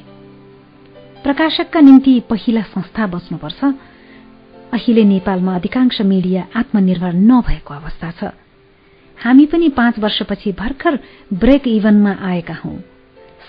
प्रकाशकका 1.23 1.79
निम्ति 1.79 2.19
पहिला 2.29 2.61
संस्था 2.61 3.07
बस्नुपर्छ। 3.07 3.63
अहिले 4.73 5.03
नेपालमा 5.03 5.55
अधिकांश 5.55 6.01
मिडिया 6.01 6.47
आत्मनिर्भर 6.55 7.13
नभएको 7.13 7.73
अवस्था 7.73 8.11
छ। 8.11 8.23
हामी 9.17 9.45
पनि 9.45 9.69
पाँच 9.69 9.99
वर्षपछि 9.99 10.51
भर्खर 10.51 10.99
ब्रेक 11.33 11.67
इभनमा 11.67 12.17
आएका 12.21 12.53
हौं। 12.53 12.77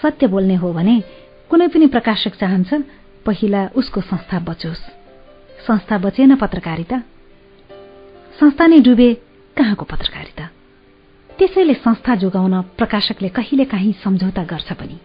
सत्य 0.02 0.26
बोल्ने 0.26 0.54
हो 0.54 0.72
भने 0.72 1.02
कुनै 1.50 1.68
पनि 1.68 1.86
प्रकाशक 1.86 2.34
चाहन्छ 2.34 2.74
पहिला 3.26 3.68
उसको 3.74 4.00
संस्था 4.00 4.38
बचोस्। 4.38 4.82
संस्था 5.66 5.98
बचेन 5.98 6.36
पत्रकारिता? 6.36 7.02
संस्था 8.40 8.66
नै 8.66 8.80
डुबे 8.80 9.14
कहाँको 9.56 9.84
पत्रकारिता? 9.84 10.48
त्यसैले 11.38 11.74
संस्था 11.74 12.14
जोगाउन 12.14 12.62
प्रकाशकले 12.62 13.28
कहिले 13.28 13.64
काहीँ 13.64 13.92
सम्झौता 13.92 14.44
गर्छ 14.44 14.72
पनि। 14.72 14.98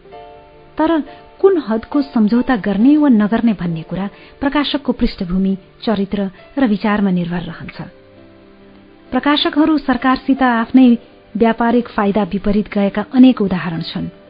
तर 0.78 1.02
कुन 1.42 1.64
हदको 1.68 2.02
सम्झौता 2.02 2.56
गर्ने 2.56 2.98
वा 2.98 3.10
नगर्ने 3.10 3.54
भन्ने 3.54 3.82
कुरा 3.82 4.10
प्रकाशकको 4.40 4.92
पृष्ठभूमि 4.92 5.58
चरित्र 5.84 6.32
र 6.58 6.68
विचारमा 6.68 7.12
निर्भर 7.12 7.42
रहन्छ। 7.42 7.82
प्रकाशकहरू 9.12 9.78
सरकारसित 9.78 10.44
आफ्नै 10.44 10.98
व्यापारिक 11.38 11.88
फाइदा 11.88 12.24
विपरीत 12.24 12.74
गएका 12.74 13.06
अनेक 13.14 13.42
उदाहरण 13.42 13.82
छन्। 13.82 14.25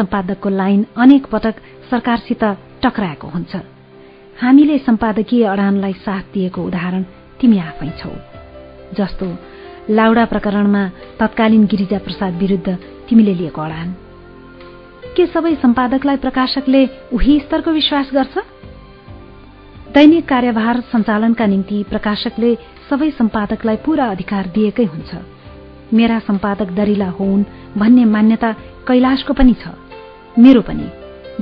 सम्पादकको 0.00 0.48
लाइन 0.48 0.86
अनेक 0.96 1.26
पटक 1.26 1.54
सरकारसित 1.90 2.44
टक्राएको 2.82 3.28
हुन्छ। 3.28 3.56
हामीले 4.40 4.78
सम्पादकीय 4.78 5.44
अडानलाई 5.44 5.92
साथ 5.92 6.32
दिएको 6.34 6.60
उदाहरण 6.64 7.02
तिमी 7.40 7.58
आफै 7.58 7.88
छौ। 8.00 8.10
जस्तो 8.96 9.26
लाउडा 9.90 10.24
प्रकरणमा 10.24 10.82
तत्कालीन 11.20 11.64
गिरिजा 11.66 11.98
प्रसाद 11.98 12.34
विरूद्ध 12.34 12.68
तिमीले 13.08 13.34
लिएको 13.34 13.60
अडान। 13.62 13.88
के 15.16 15.26
सबै 15.26 15.54
सम्पादकलाई 15.54 16.16
प्रकाशकले 16.16 16.82
उही 17.12 17.38
स्तरको 17.40 17.70
विश्वास 17.70 18.10
गर्छ? 18.14 18.34
दैनिक 19.94 20.28
कार्यभार 20.28 20.80
सञ्चालनका 20.80 21.46
निम्ति 21.46 21.84
प्रकाशकले 21.90 22.54
सबै 22.90 23.10
सम्पादकलाई 23.10 23.76
पूरा 23.76 24.06
अधिकार 24.06 24.46
दिएकै 24.54 24.84
हुन्छ। 24.84 25.10
मेरा 25.94 26.18
सम्पादक 26.18 26.68
दरिला 26.70 27.08
होउन् 27.10 27.44
भन्ने 27.76 28.04
मान्यता 28.04 28.52
कैलाशको 28.88 29.32
पनि 29.34 29.54
छ। 29.54 29.68
मेरो 30.40 30.60
पनि। 30.62 30.86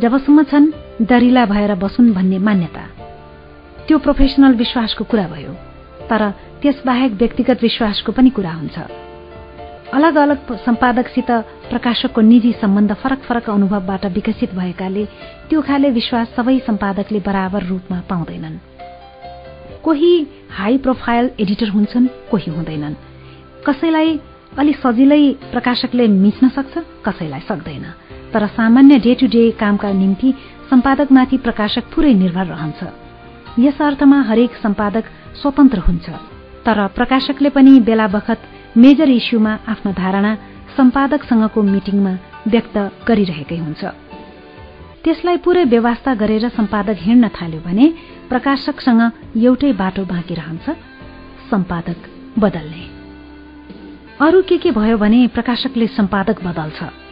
जबसम्म 0.02 0.42
छन् 0.42 0.66
दरिला 1.02 1.44
भएर 1.46 1.74
बसुन् 1.74 2.12
भन्ने 2.12 2.38
मान्यता। 2.38 2.84
त्यो 3.86 3.98
प्रोफेसनल 3.98 4.54
विश्वासको 4.54 5.04
कुरा 5.04 5.26
भयो 5.28 5.52
तर 6.10 6.30
त्यसबाहेक 6.62 7.12
व्यक्तिगत 7.12 7.62
विश्वासको 7.62 8.12
पनि 8.12 8.30
कुरा 8.30 8.52
हुन्छ। 8.52 8.78
अलग 9.94 10.16
अलग 10.16 10.38
सम्पादकसित 10.66 11.30
प्रकाशकको 11.70 12.20
निजी 12.20 12.52
सम्बन्ध 12.52 12.92
फरक 12.94 13.18
फरक 13.18 13.50
अनुभवबाट 13.50 14.06
विकसित 14.06 14.54
भएकाले 14.54 15.04
त्यो 15.48 15.62
खाले 15.62 15.90
विश्वास 15.90 16.34
सबै 16.36 16.58
सम्पादकले 16.66 17.20
बराबर 17.20 17.62
रूपमा 17.62 18.00
पाउँदैनन्। 18.10 18.56
कोही 19.84 20.12
हाई 20.50 20.78
प्रोफाइल 20.78 21.30
एडिटर 21.40 21.68
हुन्छन् 21.68 22.06
कोही 22.30 22.50
हुँदैनन्। 22.50 22.94
कसैलाई 23.66 24.20
अलि 24.58 24.72
सजिलै 24.72 25.22
प्रकाशकले 25.52 26.08
मिच्न 26.08 26.48
सक्छ 26.48 26.74
कसैलाई 27.06 27.40
सक्दैन। 27.40 27.86
तर 28.32 28.46
सामान्य 28.46 28.98
डे 28.98 29.14
टु 29.14 29.26
डे 29.26 29.50
कामका 29.60 29.92
निम्ति 29.92 30.34
सम्पादकमाथि 30.70 31.36
प्रकाशक 31.38 31.84
पूरै 31.94 32.12
निर्भर 32.14 32.46
रहन्छ। 32.46 32.80
यस 33.58 33.80
अर्थमा 33.82 34.18
हरेक 34.22 34.52
सम्पादक 34.62 35.04
स्वतन्त्र 35.40 35.78
हुन्छ। 35.78 36.06
तर 36.66 36.86
प्रकाशकले 36.96 37.50
पनि 37.50 37.80
बेला 37.80 38.06
बखत 38.06 38.40
मेजर 38.76 39.08
इस्युमा 39.10 39.52
आफ्नो 39.68 39.92
धारणा 39.92 40.34
सम्पादकसँगको 40.76 41.62
मिटिङमा 41.62 42.12
व्यक्त 42.46 42.76
गरिरहेकै 43.08 43.58
हुन्छ। 43.58 43.84
त्यसलाई 45.04 45.36
पूरै 45.36 45.64
व्यवस्था 45.64 46.14
गरेर 46.14 46.48
सम्पादक 46.48 46.96
हिँड्न 47.00 47.28
थाल्यो 47.28 47.60
भने 47.60 47.86
प्रकाशकसँग 48.28 49.02
एउटै 49.36 49.72
बाटो 49.72 50.04
बाँकी 50.04 50.34
रहन्छ। 50.34 50.66
सम्पादक 51.50 51.98
बदल्ने। 52.38 52.84
अरू 54.20 54.42
के 54.42 54.56
के 54.58 54.70
भयो 54.70 54.96
भने 54.98 55.26
प्रकाशकले 55.34 55.86
सम्पादक 55.86 56.44
बदल्छ। 56.44 57.07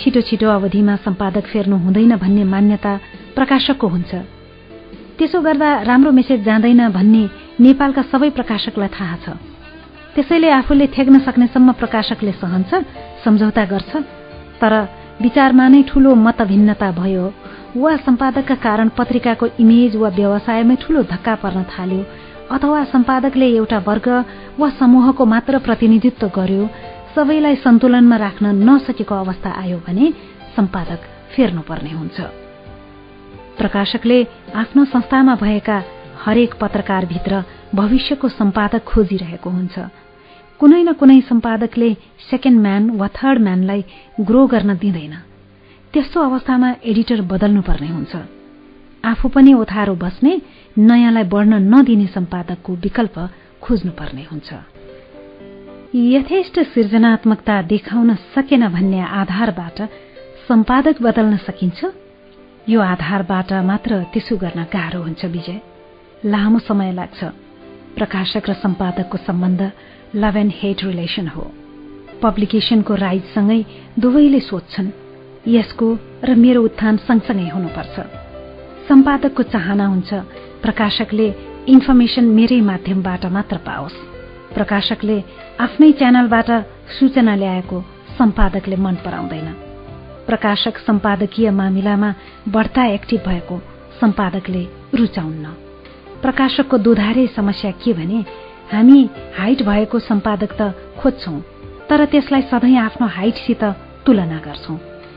छिटो 0.00 0.20
छिटो 0.28 0.48
अवधिमा 0.48 0.96
सम्पादक 1.04 1.44
फेर्नु 1.52 1.76
हुँदैन 1.84 2.16
भन्ने 2.16 2.44
मान्यता 2.44 2.92
प्रकाशकको 3.36 3.86
हुन्छ। 3.88 4.12
त्यसो 5.18 5.40
गर्दा 5.46 5.70
राम्रो 5.84 6.10
मेसेज 6.18 6.44
जाँदैन 6.44 6.88
भन्ने 6.96 7.22
नेपालका 7.60 8.02
सबै 8.12 8.30
प्रकाशकलाई 8.38 8.88
थाहा 8.96 9.16
छ। 9.24 9.36
त्यसैले 10.14 10.50
आफूले 10.50 10.86
थेग्न 10.96 11.18
सक्नेसम्म 11.26 11.72
प्रकाशकले 11.80 12.32
सहन्छ 12.40 12.70
सम्झौता 13.24 13.64
गर्छ। 13.72 13.92
तर 14.60 14.72
विचारमा 15.20 15.68
नै 15.68 15.82
ठूलो 15.88 16.14
मतभिन्नता 16.16 16.90
भयो 16.96 17.24
वा 17.76 17.96
सम्पादकका 18.06 18.54
कारण 18.64 18.88
पत्रिकाको 18.98 19.46
इमेज 19.60 19.96
वा 20.00 20.08
व्यवसायमै 20.16 20.76
ठूलो 20.82 21.02
धक्का 21.12 21.34
पर्न 21.44 21.62
थाल्यो 21.72 22.02
अथवा 22.50 22.80
सम्पादकले 22.92 23.46
एउटा 23.56 23.78
वर्ग 23.88 24.08
वा 24.58 24.68
समूहको 24.80 25.24
मात्र 25.32 25.58
प्रतिनिधित्व 25.66 26.26
गर्यो 26.36 26.64
सबैलाई 27.14 27.56
सन्तुलनमा 27.56 28.16
राख्न 28.16 28.46
नसकेको 28.68 29.14
अवस्था 29.14 29.50
आयो 29.50 29.78
भने 29.86 30.06
सम्पादक 30.56 31.00
फेर्नुपर्ने 31.34 31.90
हुन्छ। 31.90 32.18
प्रकाशकले 33.58 34.18
आफ्नो 34.54 34.84
संस्थामा 34.94 35.34
भएका 35.42 35.78
हरेक 36.24 36.54
पत्रकारभित्र 36.60 37.42
भविष्यको 37.74 38.28
सम्पादक 38.30 38.82
खोजिरहेको 38.86 39.50
हुन्छ। 39.50 39.76
कुनै 40.60 40.82
न 40.82 40.92
कुनै 41.00 41.20
सम्पादकले 41.26 41.90
सेकेन्ड 42.30 42.60
म्यान 42.62 42.90
वा 43.00 43.08
थर्ड 43.18 43.38
म्यानलाई 43.42 43.84
ग्रो 44.22 44.46
गर्न 44.46 44.76
दिँदैन। 44.78 45.14
त्यस्तो 45.92 46.18
अवस्थामा 46.20 46.68
एडिटर 46.86 47.20
बदल्नुपर्ने 47.26 47.88
हुन्छ। 47.88 48.14
आफू 49.04 49.28
पनि 49.34 49.52
ओथारो 49.54 49.94
बस्ने 49.98 50.32
नयाँलाई 50.78 51.24
बढ्न 51.26 51.52
नदिने 51.74 52.06
सम्पादकको 52.14 52.70
विकल्प 52.84 53.16
खोज्नुपर्ने 53.62 54.24
हुन्छ। 54.30 54.79
यथेष्ट 55.94 56.58
सृजनात्मकता 56.60 57.62
देखाउन 57.62 58.14
सकेन 58.14 58.68
भन्ने 58.68 59.00
आधारबाट 59.00 59.80
सम्पादक 60.48 61.02
बदल्न 61.02 61.36
सकिन्छ? 61.36 61.84
यो 62.68 62.80
आधारबाट 62.80 63.52
मात्र 63.52 64.02
त्यसो 64.12 64.36
गर्न 64.36 64.62
गाह्रो 64.64 65.02
हुन्छ 65.02 65.24
विजय। 65.24 65.60
लामो 66.24 66.58
समय 66.58 66.92
लाग्छ। 66.92 67.24
प्रकाशक 67.98 68.42
र 68.48 68.52
सम्पादकको 68.52 69.18
सम्बन्ध 69.18 69.72
लभ 70.14 70.36
एन्ड 70.36 70.52
हेट 70.56 70.84
रिलेसन 70.84 71.26
हो। 71.26 71.50
पब्लिकेशनको 72.22 72.94
राइटसँगै 72.94 73.64
दुवैले 73.98 74.40
सोध्छन् 74.40 74.94
यसको 75.48 75.98
र 76.24 76.34
मेरो 76.34 76.62
उत्थान 76.62 76.96
सँगसँगै 76.96 77.48
हुनुपर्छ। 77.48 77.96
सम्पादकको 78.88 79.42
चाहना 79.42 79.86
हुन्छ 79.86 80.14
प्रकाशकले 80.62 81.34
इन्फर्मेसन 81.68 82.24
मेरै 82.24 82.60
माध्यमबाट 82.60 83.26
मात्र 83.26 83.56
पाओस्। 83.66 84.09
प्रकाशकले 84.54 85.18
आफ्नै 85.60 85.90
च्यानलबाट 85.92 86.50
सूचना 86.98 87.34
ल्याएको 87.36 87.78
सम्पादकले 88.18 88.76
मन 88.76 88.94
पराउँदैन। 89.04 89.48
प्रकाशक 90.26 90.78
सम्पादकीय 90.78 91.50
मामिलामा 91.50 92.10
बढ्ता 92.48 92.84
एक्टिभ 92.96 93.20
भएको 93.26 93.56
सम्पादकले 94.00 94.62
रुचाउन्न। 94.94 95.46
प्रकाशकको 96.22 96.78
दुधारे 96.78 97.26
समस्या 97.36 97.70
के 97.70 97.92
भने 97.92 98.24
हामी 98.72 99.00
हाइट 99.38 99.62
भएको 99.62 99.98
सम्पादक 99.98 100.52
त 100.60 100.62
खोज्छौं 101.00 101.40
तर 101.88 102.04
त्यसलाई 102.04 102.42
सधैँ 102.42 102.76
आफ्नो 102.78 103.06
हाइटसित 103.06 103.64
तुलना 104.06 104.38
गर्छौं। 104.46 104.76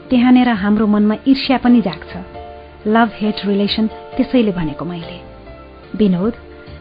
त्यहाँनिर 0.10 0.50
हाम्रो 0.64 0.88
मनमा 0.88 1.16
ईर्ष्या 1.28 1.58
पनि 1.58 1.82
जाग्छ। 1.82 2.12
लभ 2.88 3.10
हेट 3.16 3.46
रिलेसन 3.46 3.88
त्यसैले 4.16 4.52
भनेको 4.52 4.86
मैले। 4.86 5.18
विनोद 5.96 6.34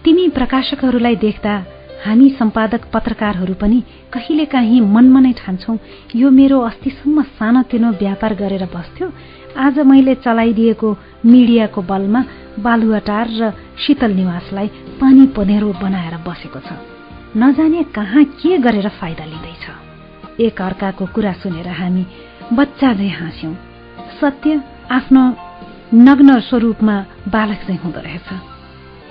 तिमी 0.04 0.28
प्रकाशकहरूलाई 0.28 1.16
देख्दा 1.16 1.54
हामी 2.04 2.28
सम्पादक 2.38 2.82
पत्रकारहरू 2.94 3.54
पनि 3.54 3.78
कहिलेकाहीँ 4.12 4.80
मनमा 4.94 5.20
नै 5.20 5.32
ठान्छौं 5.38 5.76
यो 6.16 6.30
मेरो 6.30 6.58
अस्तिसम्म 6.60 7.22
सानोतिनो 7.38 7.90
व्यापार 8.02 8.34
गरेर 8.34 8.64
बस्थ्यो। 8.74 9.06
आज 9.56 9.78
मैले 9.86 10.14
चलाइदिएको 10.24 10.88
मिडियाको 11.26 11.82
बलमा 11.82 12.20
बालुवाटार 12.58 13.26
र 13.38 13.50
शीतल 13.78 14.12
निवासलाई 14.18 14.68
पानी 15.00 15.26
पँधेरो 15.36 15.72
बनाएर 15.82 16.16
बसेको 16.26 16.60
छ। 16.66 16.70
नजाने 17.38 17.82
कहाँ 17.94 18.24
के 18.40 18.58
गरेर 18.58 18.88
फाइदा 18.98 19.24
लिँदैछ? 19.24 19.64
एक 20.40 20.62
अर्काको 20.62 21.06
कुरा 21.14 21.32
सुनेर 21.38 21.68
हामी 21.68 22.06
बच्चा 22.52 22.92
झै 22.94 23.08
हाँस्यौं। 23.08 23.54
सत्य 24.20 24.62
आफ्नो 24.90 25.22
नग्न 25.94 26.40
स्वरूपमा 26.40 26.96
बालक 27.28 27.60
चाहिँ 27.66 27.80
हुँदो 27.84 28.00
रहेछ। 28.00 28.51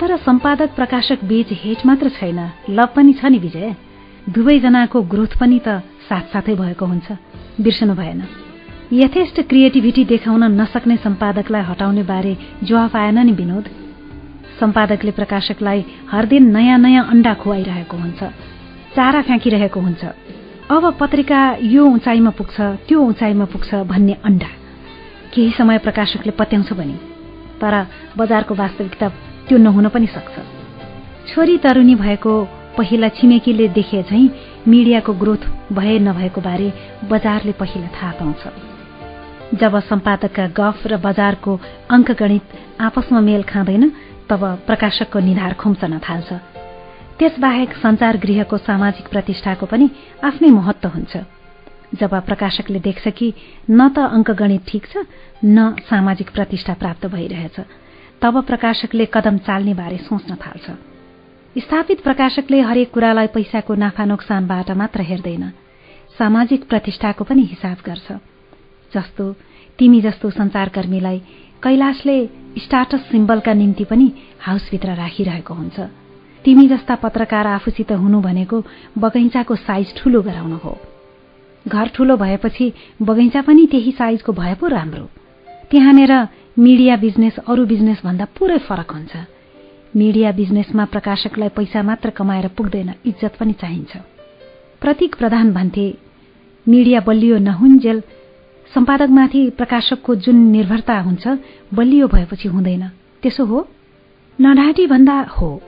तर 0.01 0.17
सम्पादक 0.17 0.69
प्रकाशक 0.75 1.23
बीच 1.23 1.47
हेट 1.51 1.85
मात्र 1.85 2.09
छैन। 2.09 2.39
लभ 2.69 2.89
पनि 2.95 3.13
छ 3.13 3.25
नि 3.25 3.37
विजय। 3.37 3.75
दुवैजनाको 4.29 5.01
ग्रोथ 5.01 5.37
पनि 5.39 5.61
त 5.67 5.85
साथसाथै 6.09 6.55
भएको 6.55 6.85
हुन्छ। 6.85 7.11
बिर्सनु 7.61 7.93
भएन। 7.93 8.23
यथेष्ट 8.93 9.41
क्रिएटिभिटी 9.41 10.05
देखाउन 10.05 10.43
नसक्ने 10.61 10.97
सम्पादकलाई 10.97 11.61
हटाउने 11.61 12.03
बारे 12.03 12.37
जवाफ 12.63 12.95
आएन 12.95 13.19
नि 13.19 13.31
विनोद। 13.31 13.69
सम्पादकले 14.59 15.11
प्रकाशकलाई 15.11 15.85
हर 16.11 16.25
दिन 16.25 16.49
नयाँ 16.49 16.77
नयाँ 16.77 17.07
अण्डा 17.07 17.33
खुवाइरहेको 17.33 17.97
हुन्छ। 17.97 18.23
चारा 18.95 19.21
फ्याँकिरहेको 19.21 19.79
हुन्छ। 19.79 20.03
अब 20.71 20.97
पत्रिका 20.99 21.57
यो 21.61 21.85
उचाइमा 21.85 22.29
पुग्छ 22.29 22.61
त्यो 22.89 23.01
उचाइमा 23.01 23.45
पुग्छ 23.45 23.73
भन्ने 23.75 24.13
अण्डा 24.25 24.49
केही 25.33 25.51
समय 25.51 25.77
प्रकाशकले 25.77 26.31
पत्याउँछ 26.31 26.73
भने 26.73 26.97
तर 27.61 27.85
बजारको 28.17 28.55
वास्तविकता 28.55 29.07
त्यो 29.51 29.59
नहुन 29.59 29.87
पनि 29.91 30.07
सक्छ। 30.07 30.39
छोरी 31.27 31.57
तरुनी 31.57 31.95
भएको 31.95 32.33
पहिला 32.79 33.07
छिमेकीले 33.19 33.67
देखे 33.67 34.03
झैँ 34.07 34.31
मिडियाको 34.63 35.13
ग्रोथ 35.13 35.43
भए 35.75 35.99
नभएको 35.99 36.41
बारे 36.41 36.67
बजारले 37.11 37.51
पहिला 37.51 37.87
थाहा 37.91 38.11
पाउँछ। 38.15 38.43
जब 39.59 39.73
सम्पादकका 39.91 40.45
गफ 40.55 40.87
र 40.87 40.97
बजारको 40.97 41.59
अङ्कगणित 41.91 42.47
आपसमा 42.79 43.19
मेल 43.19 43.43
खाँदैन 43.43 43.83
तब 44.31 44.41
प्रकाशकको 44.67 45.19
निधार 45.19 45.53
खुम्चन 45.59 45.99
थाल्छ। 45.99 46.31
त्यसबाहेक 47.19 47.69
संचार 47.75 48.17
गृहको 48.23 48.57
सामाजिक 48.57 49.07
प्रतिष्ठाको 49.11 49.65
पनि 49.65 49.89
आफ्नै 50.23 50.49
महत्व 50.49 50.87
हुन्छ। 50.95 51.13
जब 51.99 52.11
प्रकाशकले 52.23 52.79
देख्छ 52.79 53.07
कि 53.07 53.33
न 53.67 53.89
त 53.91 53.99
अङ्कगणित 53.99 54.63
ठिक 54.67 54.83
छ 54.87 55.03
न 55.43 55.75
सामाजिक 55.91 56.29
प्रतिष्ठा 56.31 56.73
प्राप्त 56.73 57.05
भइरहेछ। 57.11 57.59
तब 58.21 58.41
प्रकाशकले 58.43 59.05
कदम 59.05 59.37
चाल्ने 59.37 59.73
बारे 59.73 59.97
सोच्न 59.97 60.35
थाल्छ। 60.35 60.69
स्थापित 61.57 62.01
प्रकाशकले 62.01 62.61
हरेक 62.61 62.91
कुरालाई 62.91 63.27
पैसाको 63.27 63.75
नाफा 63.75 64.05
नोक्सानबाट 64.05 64.71
मात्र 64.71 65.01
हेर्दैन। 65.01 65.51
सामाजिक 66.17 66.63
प्रतिष्ठाको 66.69 67.23
पनि 67.23 67.41
हिसाब 67.41 67.77
गर्छ। 67.85 68.11
जस्तो 68.93 69.25
तिमी 69.79 70.01
जस्तो 70.01 70.29
संचारकर्मीलाई 70.29 71.19
कैलाशले 71.63 72.17
स्टाटस 72.57 73.01
सिम्बलका 73.11 73.53
निम्ति 73.53 73.83
पनि 73.83 74.13
हाउसभित्र 74.39 74.95
राखिरहेको 74.95 75.53
हुन्छ। 75.53 75.79
तिमी 76.45 76.67
जस्ता 76.67 76.95
पत्रकार 76.95 77.47
आफूसित 77.47 77.91
हुनु 77.91 78.21
भनेको 78.21 78.63
बगैँचाको 78.97 79.55
साइज 79.55 79.93
ठूलो 79.97 80.21
गराउनु 80.21 80.57
हो। 80.57 80.77
घर 81.67 81.87
ठूलो 81.87 82.17
भएपछि 82.17 82.73
बगैँचा 83.01 83.41
पनि 83.41 83.65
त्यही 83.71 83.91
साइजको 83.91 84.33
भए 84.33 84.53
पो 84.53 84.67
राम्रो। 84.67 85.09
त्यहाँनिर 85.71 86.13
मिडिया 86.59 86.95
बिजनेस 86.97 87.37
अरू 87.47 87.65
बिजनेस 87.65 88.01
भन्दा 88.03 88.25
पुरै 88.25 88.57
फरक 88.57 88.91
हुन्छ। 88.91 89.17
मिडिया 89.95 90.31
बिजनेसमा 90.31 90.85
प्रकाशकलाई 90.85 91.49
पैसा 91.49 91.83
मात्र 91.83 92.09
कमाएर 92.09 92.47
पुग्दैन 92.47 92.93
इज्जत 93.05 93.35
पनि 93.39 93.53
चाहिन्छ। 93.53 93.97
प्रतीक 94.81 95.15
प्रधान 95.15 95.53
भन्थे 95.53 95.85
मिडिया 96.67 96.99
बलियो 96.99 97.37
नहुन्जेल 97.37 98.01
सम्पादकमाथि 98.73 99.49
प्रकाशकको 99.49 100.15
जुन 100.15 100.35
निर्भरता 100.35 100.99
हुन्छ 100.99 101.27
बलियो 101.73 102.07
भएपछि 102.07 102.47
हुँदैन। 102.47 102.83
त्यसो 103.23 103.45
हो? 103.45 103.67
नढाँटी 104.41 104.87
भन्दा 104.87 105.19
हो। 105.39 105.61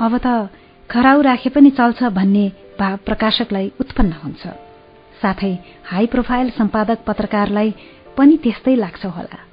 अब 0.00 0.18
त 0.26 0.50
खराउ 0.90 1.20
राखे 1.20 1.50
पनि 1.50 1.70
चल्छ 1.70 2.02
भन्ने 2.02 2.52
भाव 2.80 2.96
प्रकाशकलाई 3.06 3.72
उत्पन्न 3.80 4.12
हुन्छ। 4.12 4.46
साथै 5.22 5.54
हाई 5.86 6.06
प्रोफाइल 6.06 6.50
सम्पादक 6.50 6.98
पत्रकारलाई 7.06 7.74
पनि 8.18 8.36
त्यस्तै 8.36 8.76
लाग्छ 8.76 9.06
होला। 9.06 9.51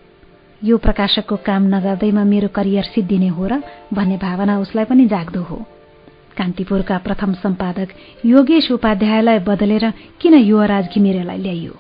यो 0.64 0.78
प्रकाशकको 0.78 1.36
काम 1.36 1.64
नगर्दैमा 1.76 2.24
मेरो 2.24 2.48
करियर 2.48 2.84
सिद्धिने 2.84 3.28
हो 3.28 3.48
र 3.48 3.62
भन्ने 3.94 4.18
भावना 4.18 4.60
उसलाई 4.60 4.86
पनि 4.86 5.06
जाग्दो 5.08 5.42
हो। 5.42 5.56
कान्तिपुरका 6.38 6.98
प्रथम 6.98 7.34
सम्पादक 7.34 7.90
योगेश 8.26 8.72
उपाध्यायलाई 8.72 9.40
बदलेर 9.40 9.86
किन 10.20 10.34
युवराज 10.34 10.86
घिमिरेलाई 10.96 11.38
ल्याइयो? 11.38 11.74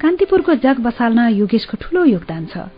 कान्तिपुरको 0.00 0.54
जग 0.54 0.80
बसाल्न 0.80 1.28
योगेशको 1.32 1.76
ठूलो 1.80 2.04
योगदान 2.04 2.44
छ। 2.46 2.68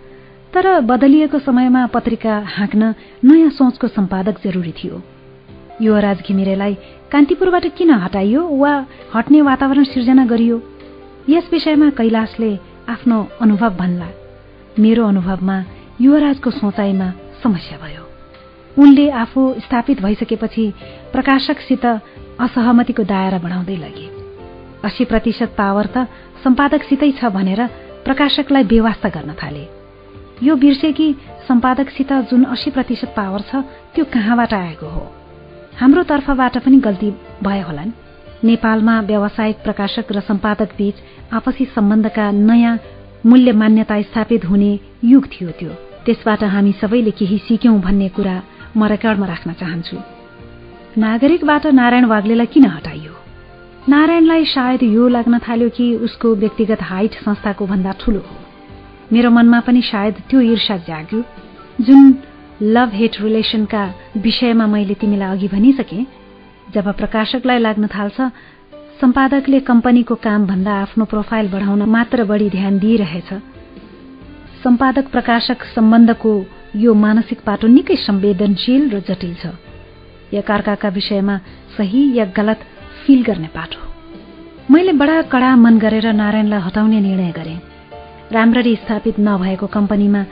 तर 0.55 0.81
बदलिएको 0.81 1.39
समयमा 1.39 1.87
पत्रिका 1.87 2.35
हाँक्न 2.47 2.95
नयाँ 3.25 3.51
सोचको 3.51 3.89
सम्पादक 3.89 4.39
जरुरी 4.45 4.73
थियो। 4.73 5.03
युवराज 5.83 6.23
घिमिरेलाई 6.23 6.75
कान्तिपुरबाट 7.13 7.67
किन 7.77 7.91
हटाइयो 7.91 8.43
वा 8.63 8.75
हट्ने 9.15 9.43
वातावरण 9.43 9.85
सिर्जना 9.85 10.25
गरियो? 10.27 10.63
यस 11.29 11.51
विषयमा 11.53 11.91
कैलाशले 11.99 12.53
आफ्नो 12.89 13.19
अनुभव 13.41 13.77
भन्ला। 13.77 14.09
मेरो 14.79 15.07
अनुभवमा 15.07 15.57
युवराजको 16.01 16.51
सोचाइमा 16.51 17.09
समस्या 17.43 17.79
भयो। 17.79 18.03
उनले 18.83 19.11
आफू 19.11 19.41
स्थापित 19.61 20.03
भइसकेपछि 20.03 20.65
प्रकाशकसित 21.13 21.85
असहमतिको 22.41 23.03
दायरा 23.03 23.39
बढाउँदै 23.39 23.77
लगे। 23.77 24.07
अस्सी 24.85 25.05
प्रतिशत 25.05 25.55
पावर 25.59 25.87
त 25.87 25.97
सम्पादकसितै 26.45 27.11
छ 27.11 27.25
भनेर 27.33 27.61
प्रकाशकलाई 28.05 28.65
बेवास्ता 28.65 29.09
गर्न 29.09 29.33
थाले। 29.33 29.65
यो 30.43 30.57
बिर्से 30.57 30.93
कि 30.93 31.15
सम्पादकसित 31.49 32.13
जुन 32.31 32.45
अस्सी 32.45 32.71
प्रतिशत 32.71 33.15
पावर 33.17 33.41
छ 33.41 33.65
त्यो 33.95 34.05
कहाँबाट 34.05 34.53
आएको 34.55 34.87
हो? 34.87 35.05
हाम्रो 35.81 36.03
तर्फबाट 36.03 36.59
पनि 36.59 36.77
गल्ती 36.77 37.11
भए 37.43 37.61
होलान्। 37.61 37.97
नेपालमा 38.45 39.01
व्यावसायिक 39.01 39.57
प्रकाशक 39.65 40.13
र 40.13 40.21
सम्पादक 40.21 40.71
बीच 40.79 40.97
आपसी 41.33 41.65
सम्बन्धका 41.65 42.31
नयाँ 42.31 42.77
मूल्य 43.27 43.53
मान्यता 43.53 44.03
स्थापित 44.03 44.45
हुने 44.45 44.79
युग 45.05 45.27
थियो 45.27 45.51
त्यो। 45.51 45.71
त्यसबाट 46.07 46.45
हामी 46.45 46.73
सबैले 46.73 47.11
केही 47.11 47.39
सिक्यौं 47.39 47.81
भन्ने 47.81 48.09
कुरा 48.09 48.43
म 48.77 48.85
रेकर्डमा 48.85 49.27
राख्न 49.27 49.53
चाहन्छु। 49.53 49.97
नागरिकबाट 50.99 51.67
नारायण 51.67 52.05
वाग्लेलाई 52.05 52.47
किन 52.47 52.65
हटाइयो? 52.65 53.13
नारायणलाई 53.89 54.45
सायद 54.45 54.83
यो 54.83 55.09
लाग्न 55.09 55.39
थाल्यो 55.39 55.69
कि 55.69 55.95
उसको 55.97 56.35
व्यक्तिगत 56.35 56.83
हाइट 56.83 57.13
संस्थाको 57.15 57.67
भन्दा 57.67 57.93
ठूलो 58.01 58.19
हो। 58.19 58.37
मेरो 59.13 59.31
मनमा 59.31 59.61
पनि 59.61 59.83
सायद 59.83 60.15
त्यो 60.31 60.41
ईर्षा 60.41 60.77
जाग्यो। 60.77 61.23
जुन 61.81 62.15
लभ 62.63 62.91
हेट 62.95 63.21
रिलेसनका 63.21 63.95
विषयमा 64.17 64.67
मैले 64.67 64.95
तिमीलाई 64.95 65.37
अघि 65.37 65.49
भनिसके 65.49 66.01
जब 66.75 66.93
प्रकाशकलाई 66.93 67.59
लाग्न 67.59 67.87
थाल्छ 67.87 68.21
सम्पादकले 69.01 69.59
कम्पनीको 69.61 70.15
काम 70.17 70.47
भन्दा 70.47 70.73
आफ्नो 70.83 71.05
प्रोफाइल 71.05 71.49
बढाउन 71.49 71.83
मात्र 71.85 72.25
बढी 72.25 72.49
ध्यान 72.51 72.79
दिइरहेछ। 72.79 73.31
सम्पादक 74.65 75.11
प्रकाशक 75.13 75.65
सम्बन्धको 75.75 76.33
यो 76.77 76.95
मानसिक 76.95 77.41
पाटो 77.41 77.69
निकै 77.69 77.97
संवेदनशील 77.97 78.89
र 78.91 79.01
जटिल 79.05 79.35
छ। 79.35 79.53
एकअर्काका 80.33 80.89
विषयमा 80.89 81.37
सही 81.77 82.03
या 82.17 82.25
गलत 82.33 82.65
फिल 83.05 83.23
गर्ने 83.23 83.49
पाटो। 83.53 83.81
मैले 84.73 84.93
बडा 84.93 85.21
कडा 85.29 85.51
मन 85.57 85.79
गरेर 85.79 86.07
नारायणलाई 86.13 86.61
हटाउने 86.61 87.01
निर्णय 87.01 87.31
गरेँ। 87.37 87.61
राम्ररी 88.33 88.75
स्थापित 88.77 89.21
नभएको 89.21 89.67
कम्पनीमा 89.77 90.23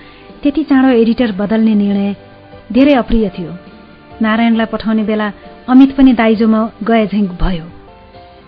त्यति 0.40 0.62
चाँडो 0.64 0.96
एडिटर 1.02 1.36
बदल्ने 1.36 1.74
निर्णय 1.74 2.16
धेरै 2.72 2.94
अप्रिय 2.94 3.28
थियो। 3.28 3.52
नारायणलाई 4.22 4.66
पठाउने 4.72 5.04
बेला 5.04 5.32
अमित 5.68 5.96
पनि 5.96 6.12
दाइजोमा 6.14 6.60
गए 6.88 7.06
झैँ 7.06 7.28
भयो। 7.44 7.74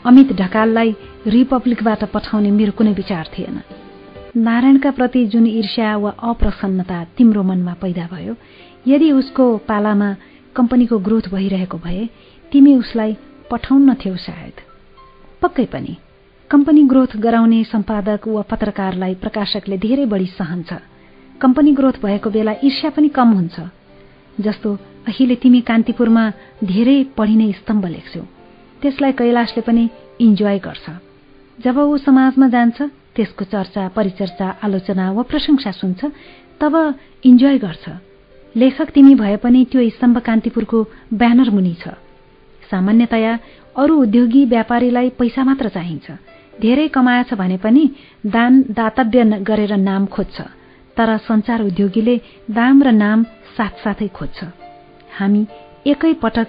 अमित 0.06 0.32
ढकाललाई 0.38 0.90
रिपब्लिकबाट 1.26 2.04
पठाउने 2.12 2.50
मेरो 2.50 2.72
कुनै 2.78 2.92
विचार 2.94 3.28
थिएन। 3.34 3.56
नारायणका 4.38 4.90
प्रति 4.90 5.24
जुन 5.26 5.46
ईर्ष्या 5.46 5.96
वा 5.96 6.10
अप्रसन्नता 6.30 6.98
तिम्रो 7.16 7.42
मनमा 7.42 7.74
पैदा 7.82 8.06
भयो 8.12 8.34
यदि 8.86 9.10
उसको 9.12 9.44
पालामा 9.68 10.10
कम्पनीको 10.56 10.98
ग्रोथ 11.06 11.26
भइरहेको 11.32 11.78
भए 11.78 12.04
तिमी 12.52 12.74
उसलाई 12.76 13.16
पठाउन 13.50 13.94
थियौ 13.94 14.16
सायद। 14.16 14.56
पक्कै 15.42 15.66
पनि 15.74 15.96
कम्पनी 16.50 16.82
ग्रोथ 16.86 17.16
गराउने 17.18 17.62
सम्पादक 17.64 18.28
वा 18.28 18.42
पत्रकारलाई 18.50 19.14
प्रकाशकले 19.22 19.78
धेरै 19.78 20.06
बढी 20.06 20.26
सहन्छ। 20.38 20.70
कम्पनी 21.40 21.72
ग्रोथ 21.72 21.98
भएको 22.04 22.30
बेला 22.30 22.54
ईर्ष्या 22.64 22.90
पनि 22.90 23.08
कम 23.10 23.32
हुन्छ 23.32 23.56
जस्तो 24.38 24.78
अहिले 25.08 25.34
तिमी 25.42 25.60
कान्तिपुरमा 25.66 26.24
धेरै 26.64 26.98
पढिने 27.18 27.52
स्तम्भ 27.52 27.86
लेख्छौ। 27.86 28.24
त्यसलाई 28.82 29.12
कैलाशले 29.18 29.62
पनि 29.62 29.84
इन्जोय 30.20 30.58
गर्छ। 30.58 30.86
जब 31.58 31.76
ऊ 31.78 31.96
समाजमा 31.96 32.46
जान्छ 32.48 32.78
त्यसको 33.16 33.44
चर्चा 33.44 33.82
परिचर्चा 33.96 34.46
आलोचना 34.64 35.04
वा 35.12 35.22
प्रशंसा 35.30 35.70
सुन्छ 35.72 36.00
तब 36.60 36.74
इन्जोय 37.24 37.58
गर्छ। 37.58 37.84
लेखक 38.54 38.88
तिमी 38.90 39.14
भए 39.14 39.36
पनि 39.44 39.64
त्यो 39.70 39.88
स्तम्भ 39.96 40.18
कान्तिपुरको 40.18 40.78
ब्यानर 41.12 41.50
मुनि 41.50 41.74
छ। 41.80 41.96
सामान्यतया 42.70 43.32
अरू 43.76 43.94
उद्योगी 44.02 44.44
व्यापारीलाई 44.44 45.08
पैसा 45.18 45.44
मात्र 45.44 45.68
चाहिन्छ। 45.68 46.06
धेरै 46.60 46.88
कमाएछ 46.88 47.34
भने 47.34 47.56
पनि 47.56 47.84
दान 48.26 48.52
दातव्य 48.72 49.24
गरेर 49.44 49.72
नाम 49.76 50.06
खोज्छ। 50.06 50.40
तर 50.96 51.16
संचार 51.28 51.62
उद्योगीले 51.62 52.16
दाम 52.50 52.82
र 52.82 52.88
नाम 52.92 53.24
साथसाथै 53.56 54.08
खोज्छ। 54.08 54.38
हामी 55.18 55.42
एकै 55.86 56.12
पटक 56.22 56.48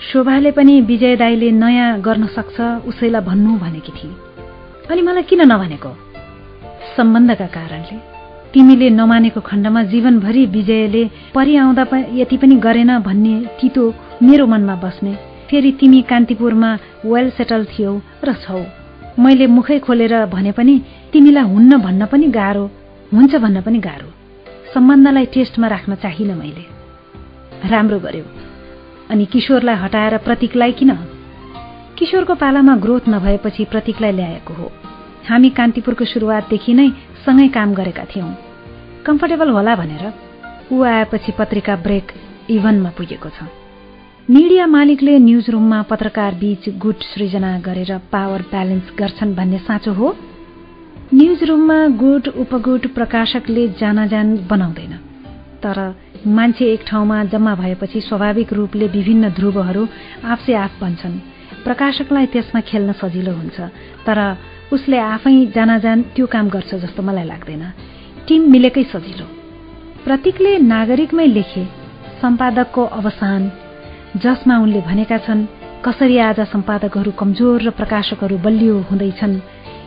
शोभाले 0.00 0.50
पनि 0.56 0.80
विजय 0.80 1.16
दाईले 1.16 1.50
नयाँ 1.52 2.00
गर्न 2.00 2.26
सक्छ 2.36 2.88
उसैलाई 2.88 3.20
भन्नु 3.20 3.52
भनेकी 3.60 3.92
थिए 3.92 4.12
अनि 4.90 5.02
मलाई 5.02 5.22
किन 5.28 5.40
नभनेको? 5.44 5.90
सम्बन्धका 6.96 7.46
कारणले। 7.56 7.96
तिमीले 8.52 8.88
नमानेको 8.90 9.40
खण्डमा 9.40 9.82
जीवनभरि 9.92 10.44
विजयले 10.56 11.02
परिआउँदा 11.36 11.84
यति 12.16 12.36
पनि 12.40 12.56
गरेन 12.56 12.92
भन्ने 13.04 13.34
तितो 13.60 13.84
मेरो 14.24 14.46
मनमा 14.46 14.74
बस्ने। 14.80 15.12
फेरि 15.48 15.72
तिमी 15.80 16.00
कान्तिपुरमा 16.10 16.70
वेल 17.04 17.30
सेटल 17.36 17.64
थियौ 17.72 17.92
र 18.24 18.32
छौ। 18.40 18.64
मैले 19.20 19.46
मुखै 19.46 19.78
खोलेर 19.84 20.14
भने 20.32 20.52
पनि 20.56 20.74
तिमीलाई 21.12 21.44
हुन्न 21.44 21.72
भन्न 21.76 22.06
पनि 22.08 22.26
गाह्रो 22.38 22.64
हुन्छ 23.12 23.34
भन्न 23.36 23.60
पनि 23.62 23.78
गाह्रो। 23.78 24.08
सम्बन्धलाई 24.74 25.26
टेस्टमा 25.34 25.66
राख्न 25.68 25.94
चाहिन 26.02 26.30
मैले। 26.40 26.64
राम्रो 27.68 27.98
गर्यो। 28.00 28.49
अनि 29.10 29.24
किशोरलाई 29.24 29.74
हटाएर 29.74 30.16
प्रतीकलाई 30.16 30.72
किन? 30.72 30.90
किशोरको 31.98 32.34
पालामा 32.34 32.76
ग्रोथ 32.76 33.08
नभएपछि 33.08 33.64
प्रतीकलाई 33.64 34.12
ल्याएको 34.12 34.54
हो। 34.54 34.72
हामी 35.28 35.50
कान्तिपुरको 35.50 36.04
सुरुवातदेखि 36.04 36.74
नै 36.74 36.90
सँगै 37.26 37.48
काम 37.48 37.74
गरेका 37.74 38.04
थियौं। 38.04 38.32
कम्फर्टेबल 39.06 39.48
होला 39.48 39.74
भनेर 39.76 40.12
ऊ 40.72 40.82
आएपछि 40.82 41.32
पत्रिका 41.32 41.76
ब्रेक 41.76 42.12
इभनमा 42.50 42.90
पुगेको 42.90 43.28
छ। 43.28 43.42
मिडिया 44.30 44.66
मालिकले 44.66 45.18
न्युज 45.18 45.50
रुममा 45.50 45.82
पत्रकार 45.82 46.34
बीच 46.34 46.78
गुट 46.78 47.02
सृजना 47.02 47.58
गरेर 47.58 47.98
पावर 48.12 48.42
ब्यालेन्स 48.42 48.92
गर्छन् 48.98 49.34
भन्ने 49.34 49.58
साँचो 49.58 49.92
हो। 49.92 50.16
न्युज 51.14 51.44
रुममा 51.44 51.88
गुट 51.88 52.28
उपगुट 52.28 52.86
प्रकाशकले 52.86 53.68
जानाजान 53.68 54.46
बनाउँदैन। 54.50 54.92
तर 55.62 55.94
मान्छे 56.26 56.64
एक 56.64 56.84
ठाउँमा 56.86 57.24
जम्मा 57.24 57.54
भएपछि 57.54 58.00
स्वाभाविक 58.00 58.52
रूपले 58.52 58.86
विभिन्न 58.86 59.28
ध्रुवहरू 59.28 59.88
आफसे 60.24 60.54
आफ 60.54 60.82
बन्छन्। 60.82 61.18
प्रकाशकलाई 61.64 62.26
त्यसमा 62.26 62.60
खेल्न 62.60 62.92
सजिलो 62.92 63.32
हुन्छ 63.32 63.60
तर 64.06 64.36
उसले 64.72 64.98
आफै 64.98 65.46
जानाजान 65.46 66.02
त्यो 66.02 66.26
काम 66.26 66.48
गर्छ 66.48 66.74
जस्तो 66.74 67.02
मलाई 67.02 67.24
लाग्दैन। 67.24 67.72
टिम 68.28 68.50
मिलेकै 68.50 68.84
सजिलो। 68.84 69.24
प्रतीकले 70.04 70.58
नागरिकमै 70.58 71.26
लेखे 71.26 71.64
सम्पादकको 72.20 72.84
अवसान। 72.84 73.52
जसमा 74.16 74.58
उनले 74.58 74.80
भनेका 74.80 75.18
छन् 75.18 75.46
कसरी 75.84 76.18
आज 76.18 76.40
सम्पादकहरू 76.40 77.10
कमजोर 77.10 77.62
र 77.62 77.70
प्रकाशकहरू 77.70 78.38
बलियो 78.38 78.78
हुँदैछन्? 78.90 79.38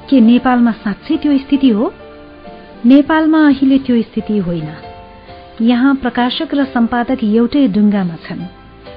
के 0.09 0.21
नेपालमा 0.21 0.71
साँच्चै 0.71 1.17
त्यो 1.17 1.37
स्थिति 1.37 1.69
हो? 1.69 1.93
नेपालमा 2.85 3.47
अहिले 3.47 3.77
त्यो 3.77 4.01
स्थिति 4.01 4.37
होइन। 4.37 4.92
यहाँ 5.61 5.95
प्रकाशक 5.95 6.53
र 6.53 6.65
सम्पादक 6.65 7.23
एउटै 7.23 7.67
डुङ्गामा 7.67 8.15
छन्। 8.25 8.41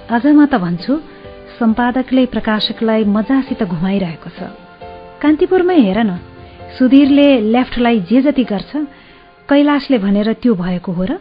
अझ 0.08 0.24
म 0.26 0.46
त 0.48 0.56
भन्छु 0.56 0.92
सम्पादकले 1.60 2.24
प्रकाशकलाई 2.32 3.04
मजासित 3.04 3.62
घुमाइरहेको 3.62 4.30
छ। 4.32 4.40
कान्तिपुरमै 5.20 5.76
हेर 5.76 5.98
न 6.00 6.16
सुधीरले 6.78 7.28
लेफ्टलाई 7.52 8.00
जे 8.08 8.22
जति 8.22 8.44
गर्छ 8.44 8.72
कैलाशले 9.48 9.98
भनेर 9.98 10.32
त्यो 10.32 10.54
भएको 10.56 10.92
हो 10.92 11.04
र? 11.04 11.20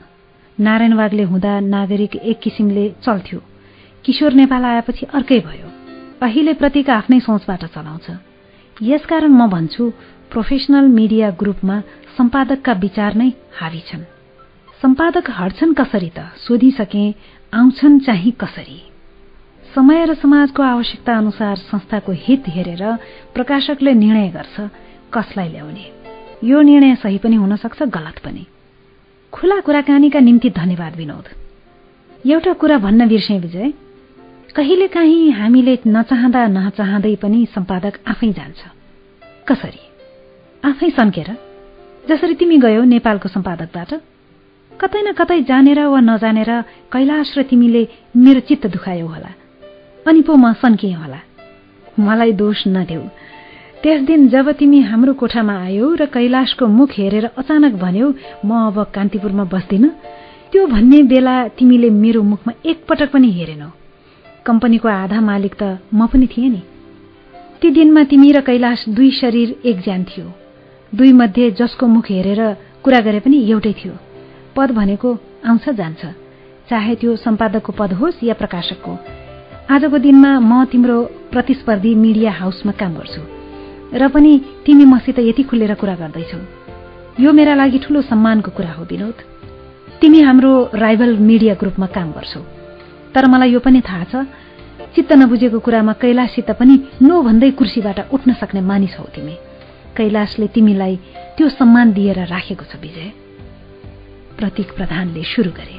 नारायणवागले 0.60 1.24
हुँदा 1.24 1.60
नागरिक 1.60 2.16
एक 2.16 2.40
किसिमले 2.40 2.86
चल्थ्यो। 3.04 3.40
किशोर 4.06 4.34
नेपाल 4.40 4.64
आएपछि 4.64 5.06
अर्कै 5.14 5.40
भयो। 5.44 5.68
अहिले 6.24 6.54
प्रतीक 6.56 6.90
आफ्नै 6.90 7.20
सोचबाट 7.20 7.64
चलाउँछ। 7.76 8.08
यसकारण 8.82 9.32
म 9.36 9.52
भन्छु 9.52 9.84
प्रोफेसनल 10.32 10.86
मिडिया 10.88 11.30
ग्रुपमा 11.36 11.80
सम्पादकका 12.18 12.74
विचार 12.74 13.16
नै 13.16 13.30
हावी 13.60 13.84
छन्। 13.92 14.15
सम्पादक 14.82 15.24
हट्छन् 15.30 15.74
कसरी 15.74 16.10
त? 16.10 16.20
सोधिसके 16.20 17.16
आउँछन् 17.54 18.00
चाहिँ 18.00 18.32
कसरी? 18.32 18.92
समय 19.76 20.06
र 20.06 20.14
समाजको 20.14 20.64
आवश्यकता 20.64 21.18
अनुसार 21.18 21.56
संस्थाको 21.56 22.12
हित 22.12 22.44
हेरेर 22.48 22.98
प्रकाशकले 23.34 23.94
निर्णय 23.94 24.30
गर्छ 24.30 24.72
कसलाई 25.14 25.50
ल्याउने। 25.50 25.92
यो 26.44 26.62
निर्णय 26.62 26.96
सही 26.96 27.18
पनि 27.18 27.36
हुन 27.36 27.56
सक्छ 27.56 27.84
गलत 27.84 28.20
पनि। 28.20 28.46
खुला 29.34 29.60
कुराकानीका 29.60 30.20
निम्ति 30.20 30.50
धन्यवाद 30.50 30.96
विनोद। 30.96 31.24
एउटा 32.28 32.54
कुरा 32.54 32.78
भन्न 32.78 33.08
बिर्से 33.08 33.40
विजय। 33.40 33.74
कहिलेकाहीँ 34.56 35.32
हामीले 35.32 35.80
नचाहँदा 35.88 36.48
नचाहँदै 36.48 37.16
पनि 37.16 37.48
सम्पादक 37.56 38.00
आफै 38.08 38.34
जान्छ। 38.34 38.60
कसरी? 39.48 39.80
आफै 40.70 40.90
सन्केर? 40.90 41.38
जसरी 42.10 42.36
तिमी 42.36 42.58
गयौ 42.58 42.84
नेपालको 42.84 43.30
सम्पादकबाट? 43.30 44.02
कतै 44.82 45.02
न 45.02 45.12
कतै 45.20 45.40
जानेर 45.50 45.80
वा 45.94 46.00
नजानेर 46.10 46.52
कैलाश 46.94 47.30
र 47.38 47.42
तिमीले 47.50 47.82
मेरो 48.24 48.40
चित्त 48.48 48.64
दुखायौ 48.76 49.08
होला। 49.08 49.32
अनि 50.06 50.22
पो 50.28 50.34
म 50.36 50.54
सन्किएँ 50.62 50.96
होला। 51.02 51.20
मलाई 52.00 52.32
दोष 52.42 52.68
नदेऊ। 52.68 53.04
त्यस 53.84 54.02
दिन 54.10 54.28
जब 54.30 54.52
तिमी 54.60 54.80
हाम्रो 54.90 55.14
कोठामा 55.14 55.56
आयौ 55.68 55.88
र 56.02 56.06
कैलाशको 56.16 56.68
मुख 56.68 56.92
हेरेर 57.00 57.26
अचानक 57.38 57.74
भन्यौ 57.84 58.08
म 58.46 58.50
अब 58.68 58.78
कान्तिपुरमा 58.96 59.44
बस्दिन? 59.54 59.84
त्यो 60.52 60.66
भन्ने 60.68 61.00
बेला 61.12 61.36
तिमीले 61.58 61.90
मेरो 61.90 62.22
मुखमा 62.32 62.54
एकपटक 62.66 63.10
पनि 63.14 63.30
हेरेनौ। 63.32 63.70
कम्पनीको 64.46 64.88
आधा 64.88 65.20
मालिक 65.22 65.54
त 65.62 65.64
म 65.94 66.08
पनि 66.12 66.28
थिएँ 66.28 66.50
नि। 66.50 66.62
ती 67.62 67.70
दिनमा 67.78 68.04
तिमी 68.12 68.32
र 68.32 68.42
कैलाश 68.42 68.90
दुई 68.90 69.12
शरीर 69.22 69.56
एक 69.66 69.78
ज्यान 69.82 70.04
थियो। 70.04 70.26
दुई 70.96 71.12
मध्ये 71.12 71.52
जसको 71.60 71.88
मुख 71.88 72.06
हेरेर 72.12 72.42
कुरा 72.84 73.00
गरे 73.08 73.20
पनि 73.20 73.38
एउटै 73.52 73.74
थियो। 73.80 73.94
पद 74.56 74.72
भनेको 74.72 75.10
आउँछ 75.46 75.70
जान्छ। 75.70 76.06
चाहे 76.70 76.96
त्यो 76.96 77.16
सम्पादकको 77.16 77.72
पद 77.72 77.94
होस् 77.94 78.24
या 78.24 78.34
प्रकाशकको। 78.34 78.94
आजको 79.70 79.98
दिनमा 79.98 80.32
म 80.40 80.66
तिम्रो 80.66 80.98
प्रतिस्पर्धी 81.32 81.94
मिडिया 81.96 82.32
हाउसमा 82.32 82.72
काम 82.72 82.94
गर्छु। 82.96 83.22
र 83.94 84.08
पनि 84.10 84.32
तिमी 84.66 84.86
मसित 84.86 85.20
यति 85.20 85.44
खुलेर 85.44 85.74
कुरा 85.76 85.96
गर्दैछौ। 85.96 86.40
यो 87.20 87.32
मेरा 87.32 87.54
लागि 87.56 87.80
ठूलो 87.80 88.02
सम्मानको 88.02 88.52
कुरा 88.52 88.72
हो 88.72 88.84
विनोद। 88.84 89.18
तिमी 90.02 90.20
हाम्रो 90.22 90.52
राइभल 90.74 91.18
मिडिया 91.20 91.54
ग्रुपमा 91.56 91.88
काम 91.88 92.12
गर्छौ। 92.12 92.42
तर 93.14 93.28
मलाई 93.28 93.52
यो 93.52 93.60
पनि 93.60 93.82
थाहा 93.82 94.04
छ 94.12 94.26
चित्त 94.96 95.12
नबुझेको 95.14 95.60
कुरामा 95.60 95.94
कैलाशसित 96.02 96.52
पनि 96.60 96.76
नो 97.02 97.22
भन्दै 97.22 97.52
कुर्सीबाट 97.52 98.00
उठ्न 98.12 98.34
सक्ने 98.34 98.62
मानिस 98.62 98.96
हौ 99.00 99.06
तिमी। 99.16 99.36
कैलाशले 99.98 100.48
तिमीलाई 100.48 100.96
त्यो 101.38 101.50
सम्मान 101.50 101.94
दिएर 101.94 102.20
राखेको 102.28 102.66
छ 102.66 102.76
विजय। 102.82 103.25
प्रतीक 104.38 104.72
प्रधानले 104.76 105.24
सुरु 105.24 105.52
गरे। 105.52 105.78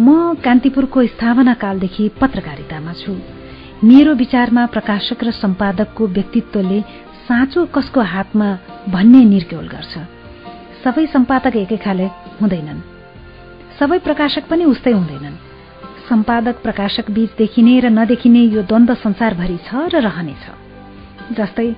म 0.00 0.34
कान्तिपुरको 0.44 1.06
स्थापना 1.06 1.54
कालदेखि 1.54 2.08
पत्रकारितामा 2.20 2.92
छु। 2.92 3.12
मेरो 3.84 4.14
विचारमा 4.14 4.66
प्रकाशक 4.66 5.24
र 5.24 5.30
सम्पादकको 5.30 6.06
व्यक्तित्वले 6.06 6.80
साँचो 7.28 7.64
कसको 7.66 8.00
हातमा 8.00 8.48
भन्ने 8.88 9.24
निर्क्योल 9.24 9.66
गर्छ। 9.68 9.94
सबै 10.84 11.06
सम्पादक 11.06 11.56
एकै 11.56 11.76
खाले 11.76 12.06
हुँदैनन्। 12.40 12.80
सबै 13.78 13.98
प्रकाशक 13.98 14.48
पनि 14.50 14.64
उस्तै 14.64 14.92
हुँदैनन्। 14.92 15.36
सम्पादक 16.08 16.56
प्रकाशक 16.62 17.10
बीच 17.10 17.30
देखिने 17.38 17.78
र 17.80 17.86
नदेखिने 17.90 18.42
यो 18.56 18.62
द्वन्द 18.62 18.90
संसारभरि 19.04 19.58
छ 19.66 19.70
र 19.92 20.00
रहनेछ 20.00 20.44
जस्तै 21.36 21.68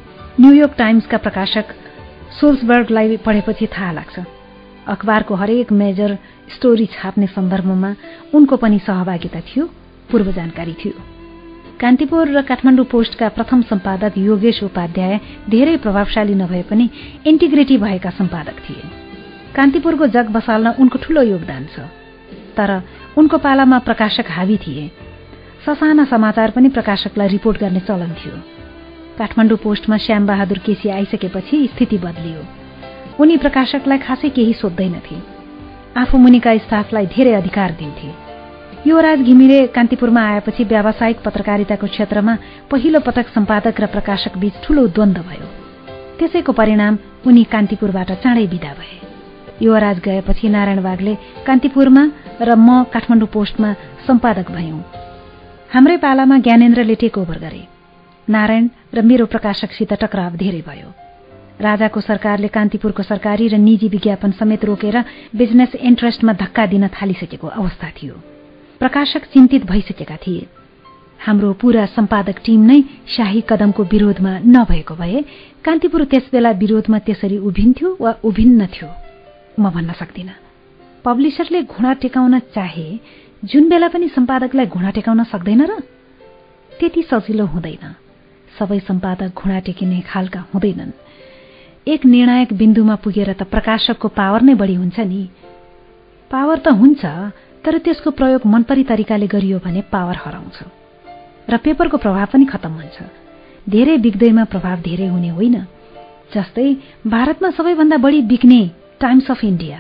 न्यूयोर्क 0.41 0.75
टाइम्सका 0.79 1.19
प्रकाशक 1.19 1.67
सोल्सबर्गलाई 2.39 3.17
पढेपछि 3.27 3.67
थाहा 3.67 3.93
लाग्छ। 3.93 4.38
अखबारको 4.89 5.35
हरेक 5.35 5.73
मेजर 5.73 6.17
स्टोरी 6.55 6.87
छाप्ने 6.87 7.27
सन्दर्भमा 7.27 7.95
उनको 8.35 8.57
पनि 8.57 8.79
सहभागिता 8.79 9.41
थियो 9.41 9.65
पूर्व 10.11 10.33
जानकारी 10.33 10.75
थियो। 10.75 10.93
कान्तिपुर 11.81 12.29
र 12.29 12.43
काठमाडौँ 12.43 12.85
पोस्टका 12.85 13.29
प्रथम 13.29 13.63
सम्पादक 13.63 14.19
योगेश 14.19 14.63
उपाध्याय 14.63 15.21
धेरै 15.51 15.77
प्रभावशाली 15.77 16.35
नभए 16.35 16.63
पनि 16.63 16.91
इन्टिग्रिटी 17.27 17.77
भएका 17.79 18.11
सम्पादक 18.11 18.57
थिए। 18.69 18.83
कान्तिपुरको 19.57 20.07
जग 20.07 20.27
बसाल्न 20.29 20.75
उनको 20.81 20.99
ठूलो 20.99 21.23
योगदान 21.23 21.67
छ। 21.67 21.87
तर 22.57 22.71
उनको 23.17 23.39
पालामा 23.39 23.79
प्रकाशक 23.79 24.31
हावी 24.31 24.57
थिए। 24.57 24.91
ससाना 25.67 26.05
समाचार 26.05 26.51
पनि 26.51 26.69
प्रकाशकलाई 26.69 27.29
रिपोर्ट 27.29 27.61
गर्ने 27.61 27.81
चलन 27.81 28.13
थियो। 28.19 28.37
काठमाडौँ 29.19 29.59
पोस्टमा 29.59 29.97
श्यामबहादुर 29.97 30.59
केसी 30.59 30.89
आइसकेपछि 30.89 31.67
स्थिति 31.67 31.99
बदलियो। 31.99 32.43
उनी 33.19 33.37
प्रकाशकलाई 33.37 33.99
खासै 33.99 34.29
केही 34.37 34.53
सोध्दैनथे। 34.55 35.17
आफू 36.01 36.19
मुनिका 36.19 36.57
स्टाफलाई 36.65 37.07
धेरै 37.15 37.33
अधिकार 37.35 37.71
दिन्थे। 37.79 38.11
युवराज 38.87 39.19
घिमिरे 39.23 39.59
कान्तिपुरमा 39.75 40.23
आएपछि 40.23 40.65
व्यावसायिक 40.65 41.19
पत्रकारिताको 41.25 41.87
क्षेत्रमा 41.87 42.35
पहिलो 42.71 43.01
पटक 43.07 43.27
सम्पादक 43.35 43.81
र 43.81 43.87
प्रकाशक 43.95 44.39
बीच 44.39 44.55
ठूलो 44.65 44.87
द्वन्द 44.95 45.19
भयो। 45.29 45.49
त्यसैको 46.19 46.53
परिणाम 46.53 46.99
उनी 47.27 47.43
कान्तिपुरबाट 47.55 48.11
चाँडै 48.23 48.47
विदा 48.55 48.73
भए। 48.79 48.97
युवराज 49.67 49.99
गएपछि 50.07 50.49
नारायण 50.49 50.81
बागले 50.83 51.15
कान्तिपुरमा 51.47 52.05
र 52.39 52.55
म 52.55 52.87
काठमाडौँ 52.95 53.29
पोस्टमा 53.35 53.71
सम्पादक 54.07 54.55
भयौं। 54.55 54.81
हाम्रै 55.75 55.97
पालामा 56.07 56.39
ज्ञानेन्द्रले 56.47 56.95
टेक 57.03 57.19
ओभर 57.19 57.39
गरे। 57.45 57.63
नारायण 58.29 58.65
र 58.95 59.03
मेरो 59.03 59.27
प्रकाशकसित 59.27 59.93
टक्राव 60.03 60.39
धेरै 60.39 60.63
भयो। 60.63 61.08
राजाको 61.61 62.01
सरकारले 62.01 62.49
कान्तिपुरको 62.49 63.03
सरकारी 63.03 63.49
र 63.49 63.59
निजी 63.59 63.89
विज्ञापन 63.89 64.31
समेत 64.33 64.65
रोकेर 64.65 64.97
बिजनेस 65.37 65.75
इन्ट्रेस्टमा 65.75 66.33
धक्का 66.33 66.67
दिन 66.67 66.89
थालिसकेको 66.91 67.47
अवस्था 67.47 67.91
थियो। 67.99 68.15
प्रकाशक 68.81 69.25
चिन्तित 69.33 69.65
भइसकेका 69.67 70.17
थिए। 70.17 70.47
हाम्रो 71.21 71.53
पूरा 71.61 71.85
सम्पादक 71.89 72.39
टीम 72.45 72.61
नै 72.63 72.83
शाही 73.09 73.41
कदमको 73.51 73.83
विरोधमा 73.85 74.33
नभएको 74.47 74.95
भए 74.95 75.23
कान्तिपुर 75.65 76.05
त्यसबेला 76.05 76.51
विरोधमा 76.63 76.99
त्यसरी 77.07 77.39
उभिन्थ्यो 77.43 77.97
वा 78.01 78.13
उभिन्न 78.25 78.67
थियो 78.69 78.89
म 79.59 79.71
भन्न 79.71 79.93
सक्दिनँ। 79.99 80.35
पब्लिसरले 81.05 81.63
घुँडा 81.65 81.93
टेकाउन 82.03 82.39
चाहे 82.55 82.89
जुन 83.43 83.69
बेला 83.69 83.89
पनि 83.89 84.09
सम्पादकलाई 84.15 84.67
घुँडा 84.67 84.91
टेकाउन 84.91 85.25
सक्दैन 85.27 85.63
र 85.67 85.83
त्यति 86.73 87.03
सजिलो 87.11 87.47
हुँदैन। 87.47 87.85
सबै 88.59 88.79
सम्पादक 88.81 89.31
घुँडा 89.35 89.59
टेकिने 89.67 90.01
खालका 90.07 90.41
हुँदैनन्। 90.55 90.93
एक 91.89 92.05
निर्णायक 92.07 92.53
बिन्दुमा 92.53 92.95
पुगेर 92.95 93.33
त 93.33 93.43
प्रकाशकको 93.49 94.09
पावर 94.09 94.43
नै 94.43 94.55
बढी 94.55 94.75
हुन्छ 94.75 95.01
नि। 95.01 95.21
पावर 96.31 96.59
त 96.59 96.69
हुन्छ 96.77 97.05
तर 97.65 97.79
त्यसको 97.79 98.11
प्रयोग 98.11 98.43
मनपरी 98.45 98.83
तरिकाले 98.85 99.27
गरियो 99.27 99.59
भने 99.65 99.81
पावर 99.89 100.17
हराउँछ 100.25 100.59
र 101.49 101.57
पेपरको 101.57 101.97
प्रभाव 101.97 102.27
पनि 102.33 102.45
खत्तम 102.45 102.73
हुन्छ। 102.73 102.99
धेरै 103.69 103.97
बिग्दैमा 103.99 104.45
प्रभाव 104.45 104.77
धेरै 104.81 105.07
हुने 105.09 105.29
होइन। 105.29 105.57
जस्तै 106.35 106.67
भारतमा 107.07 107.51
सबैभन्दा 107.51 107.97
बढी 107.97 108.21
बिक्ने 108.23 108.61
Times 109.01 109.31
of 109.31 109.45
India. 109.45 109.79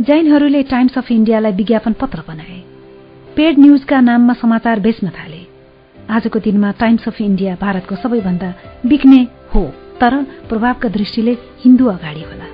जैनहरूले 0.00 0.62
Times 0.62 0.98
of 0.98 1.12
इन्डियालाई 1.12 1.52
विज्ञापन 1.52 1.92
पत्र 1.92 2.24
बनाए। 2.28 2.58
पेड 3.36 3.58
न्यूजका 3.58 4.00
नाममा 4.00 4.34
समाचार 4.34 4.80
बेच्न 4.80 5.08
थाले। 5.08 5.42
आजको 6.10 6.38
दिनमा 6.38 6.70
टाइम्स 6.80 7.06
अफ 7.08 7.20
इन्डिया 7.20 7.54
भारतको 7.60 7.96
सबैभन्दा 7.96 8.50
बिक्ने 8.86 9.20
हो। 9.54 9.64
तर 10.00 10.14
प्रभावका 10.48 10.88
दृष्टिले 10.88 11.32
हिन्दू 11.64 11.86
अगाडि 11.86 12.22
होला। 12.22 12.46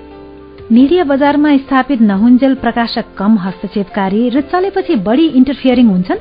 मिडिया 0.73 1.05
बजारमा 1.05 1.57
स्थापित 1.57 2.01
नहुन्जेल 2.01 2.55
प्रकाशक 2.55 3.05
कम 3.19 3.39
हस्तक्षेपकारी 3.39 4.29
र 4.29 4.41
चलेपछि 4.41 4.95
बढी 4.97 5.27
इन्टरफियरिङ 5.39 5.87
हुन्छन्? 5.87 6.19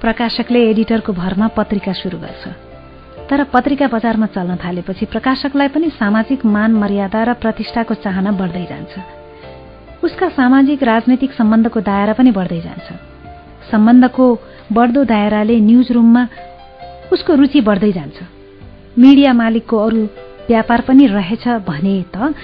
प्रकाशकले 0.00 0.60
एडिटरको 0.70 1.12
भरमा 1.12 1.46
पत्रिका 1.48 1.92
सुरु 1.92 2.18
गर्छ। 2.18 2.44
तर 3.30 3.44
पत्रिका 3.44 3.86
बजारमा 3.86 4.26
चल्न 4.26 4.56
थालेपछि 4.56 5.04
प्रकाशकलाई 5.06 5.68
पनि 5.68 5.90
सामाजिक 5.90 6.44
मान 6.46 6.70
मर्यादा 6.72 7.24
र 7.24 7.32
प्रतिष्ठाको 7.34 7.94
चाहना 7.94 8.30
बढ्दै 8.32 8.64
जान्छ। 8.70 8.92
उसका 10.04 10.28
सामाजिक 10.28 10.82
राजनैतिक 10.82 11.32
सम्बन्धको 11.32 11.80
दायरा 11.80 12.12
पनि 12.12 12.30
बढ्दै 12.30 12.60
जान्छ। 12.60 12.88
सम्बन्धको 13.70 14.26
बढ्दो 14.72 15.04
दायराले 15.04 15.56
न्युज 15.60 15.92
रुममा 15.92 16.22
उसको 17.12 17.34
रुचि 17.34 17.60
बढ्दै 17.60 17.92
जान्छ। 17.92 18.18
मिडिया 18.98 19.32
मालिकको 19.32 19.76
अरू 19.86 20.02
व्यापार 20.48 20.80
पनि 20.88 21.06
रहेछ 21.06 21.48
भने 21.68 21.94
त 22.14 22.34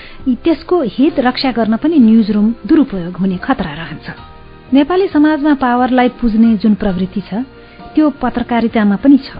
त्यसको 0.44 0.80
हित 0.96 1.20
रक्षा 1.20 1.50
गर्न 1.52 1.76
पनि 1.76 1.98
न्युज 1.98 2.30
रुम 2.30 2.46
दुरूपयोग 2.66 3.16
हुने 3.16 3.36
खतरा 3.36 3.72
रहन्छ। 3.72 4.06
नेपाली 4.74 5.06
समाजमा 5.08 5.54
पावरलाई 5.54 6.08
पुज्ने 6.20 6.56
जुन 6.62 6.74
प्रवृत्ति 6.74 7.20
छ 7.28 7.44
त्यो 7.94 8.10
पत्रकारितामा 8.22 8.96
पनि 9.02 9.18
छ। 9.18 9.36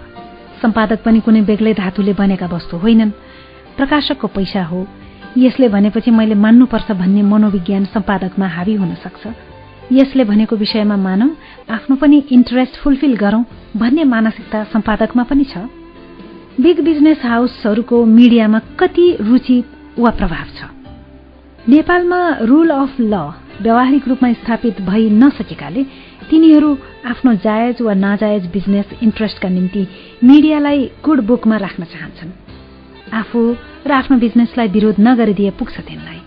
सम्पादक 0.62 1.02
पनि 1.04 1.20
कुनै 1.24 1.40
बेग्लै 1.50 1.74
धातुले 1.74 2.12
बनेका 2.12 2.46
वस्तु 2.46 2.76
होइनन्। 2.76 3.10
प्रकाशकको 3.76 4.26
पैसा 4.36 4.62
हो। 4.70 4.86
यसले 5.38 5.68
भनेपछि 5.68 6.10
मैले 6.10 6.34
मान्नुपर्छ 6.34 6.90
भन्ने 6.92 7.22
मनोविज्ञान 7.22 7.84
सम्पादकमा 7.94 8.46
हावी 8.46 8.74
हुन 8.74 8.94
सक्छ। 9.02 9.22
यसले 9.92 10.24
भनेको 10.30 10.56
विषयमा 10.56 10.96
मानौ 10.96 11.28
आफ्नो 11.74 11.96
पनि 11.96 12.22
इन्ट्रेस्ट 12.30 12.74
फुलफिल 12.82 13.14
गरौं 13.16 13.42
भन्ने 13.76 14.04
मानसिकता 14.04 14.64
सम्पादकमा 14.72 15.22
पनि 15.30 15.44
छ। 15.44 15.79
बिग 16.60 16.80
बिजनेस 16.80 17.18
हाउसहरूको 17.24 18.04
मिडियामा 18.04 18.58
कति 18.58 19.16
रुचि 19.20 19.64
वा 19.98 20.10
प्रभाव 20.10 20.44
छ? 20.44 20.64
नेपालमा 21.68 22.36
रूल 22.40 22.70
अफ 22.70 22.96
ल 23.00 23.14
व्यावहारिक 23.62 24.08
रूपमा 24.08 24.32
स्थापित 24.32 24.80
भइ 24.80 25.10
नसकेकाले 25.10 25.84
तिनीहरू 26.30 26.78
आफ्नो 27.06 27.34
जायज 27.34 27.82
वा 27.82 27.94
नाजायज 27.94 28.46
बिजनेस 28.46 28.86
इन्ट्रेस्टका 29.02 29.48
निम्ति 29.48 29.86
मिडियालाई 30.24 30.90
गुड 31.04 31.20
बुकमा 31.20 31.56
राख्न 31.56 31.84
चाहन्छन्। 31.84 32.30
आफू 33.12 33.56
र 33.86 33.92
आफ्नो 33.92 34.18
बिजनेसलाई 34.18 34.68
विरोध 34.68 34.94
नगरिदिए 35.00 35.50
पुग्छ 35.50 35.80
तिनलाई। 35.80 36.20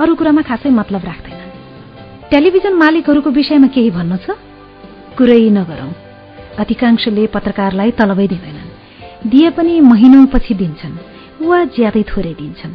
अरू 0.00 0.14
कुरामा 0.14 0.42
खासै 0.42 0.70
मतलब 0.70 1.04
राख्दैनन्। 1.04 2.30
टेलिभिजन 2.30 2.74
मालिकहरूको 2.74 3.30
विषयमा 3.30 3.66
केही 3.66 3.90
भन्नु 3.90 4.16
छ? 4.16 4.30
कुरै 5.18 5.50
नगरौं। 5.50 5.92
अधिकांशले 6.58 7.26
पत्रकारलाई 7.26 7.90
तलबै 7.90 8.28
दिँदैनन्। 8.28 8.69
दिए 9.26 9.50
पनि 9.50 9.80
महिनौपछि 9.80 10.54
दिन्छन्। 10.54 10.96
वा 11.46 11.64
ज्यादै 11.64 12.02
थोरै 12.02 12.34
दिन्छन्। 12.34 12.74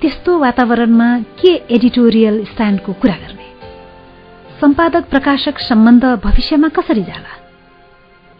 त्यस्तो 0.00 0.38
वातावरणमा 0.38 1.18
के 1.20 1.54
एडिटोरियल 1.54 2.44
स्ट्यान्डको 2.44 2.92
कुरा 2.92 3.14
गर्ने? 3.14 3.46
सम्पादक 4.60 5.04
प्रकाशक 5.04 5.58
सम्बन्ध 5.58 6.04
भविष्यमा 6.04 6.68
कसरी 6.68 7.02
जाला? 7.02 7.32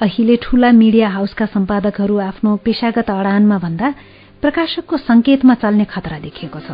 अहिले 0.01 0.37
ठूला 0.37 0.73
मिडिया 0.73 1.09
हाउसका 1.09 1.47
सम्पादकहरू 1.47 2.19
आफ्नो 2.19 2.57
पेशागत 2.57 3.11
अडानमा 3.11 3.59
भन्दा 3.59 3.95
प्रकाशकको 4.43 4.97
संकेतमा 4.97 5.55
चल्ने 5.55 5.85
खतरा 5.85 6.19
देखिएको 6.19 6.61
छ। 6.61 6.71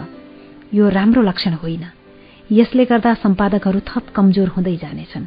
यो 0.74 0.88
राम्रो 0.88 1.22
लक्षण 1.22 1.53
होइन। 1.53 1.84
यसले 2.53 2.84
गर्दा 2.84 3.14
सम्पादकहरू 3.14 3.80
थप 3.80 4.03
कमजोर 4.14 4.49
हुँदै 4.49 4.76
जानेछन्। 4.76 5.26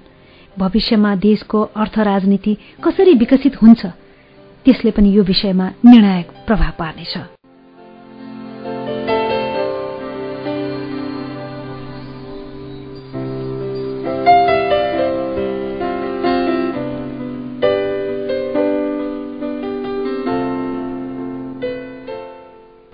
भविष्यमा 0.59 1.15
देशको 1.15 1.61
अर्थ 1.61 1.99
राजनीति 1.99 2.57
कसरी 2.83 3.13
विकसित 3.13 3.61
हुन्छ? 3.61 3.85
त्यसले 4.65 4.91
पनि 4.91 5.09
यो 5.13 5.23
विषयमा 5.23 5.67
निर्णायक 5.85 6.27
प्रभाव 6.47 6.71
पार्नेछ। 6.79 7.17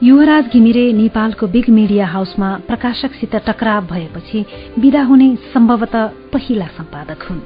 युवराज 0.03 0.45
घिमिरे 0.47 0.91
नेपालको 0.93 1.47
बिग 1.47 1.69
मिडिया 1.69 2.05
हाउसमा 2.05 2.49
प्रकाशकसित 2.67 3.35
टकराव 3.35 3.85
भएपछि 3.85 4.45
विदा 4.79 5.03
हुने 5.03 5.35
सम्भवतः 5.53 6.07
पहिला 6.33 6.67
सम्पादक 6.67 7.23
हुन्। 7.23 7.41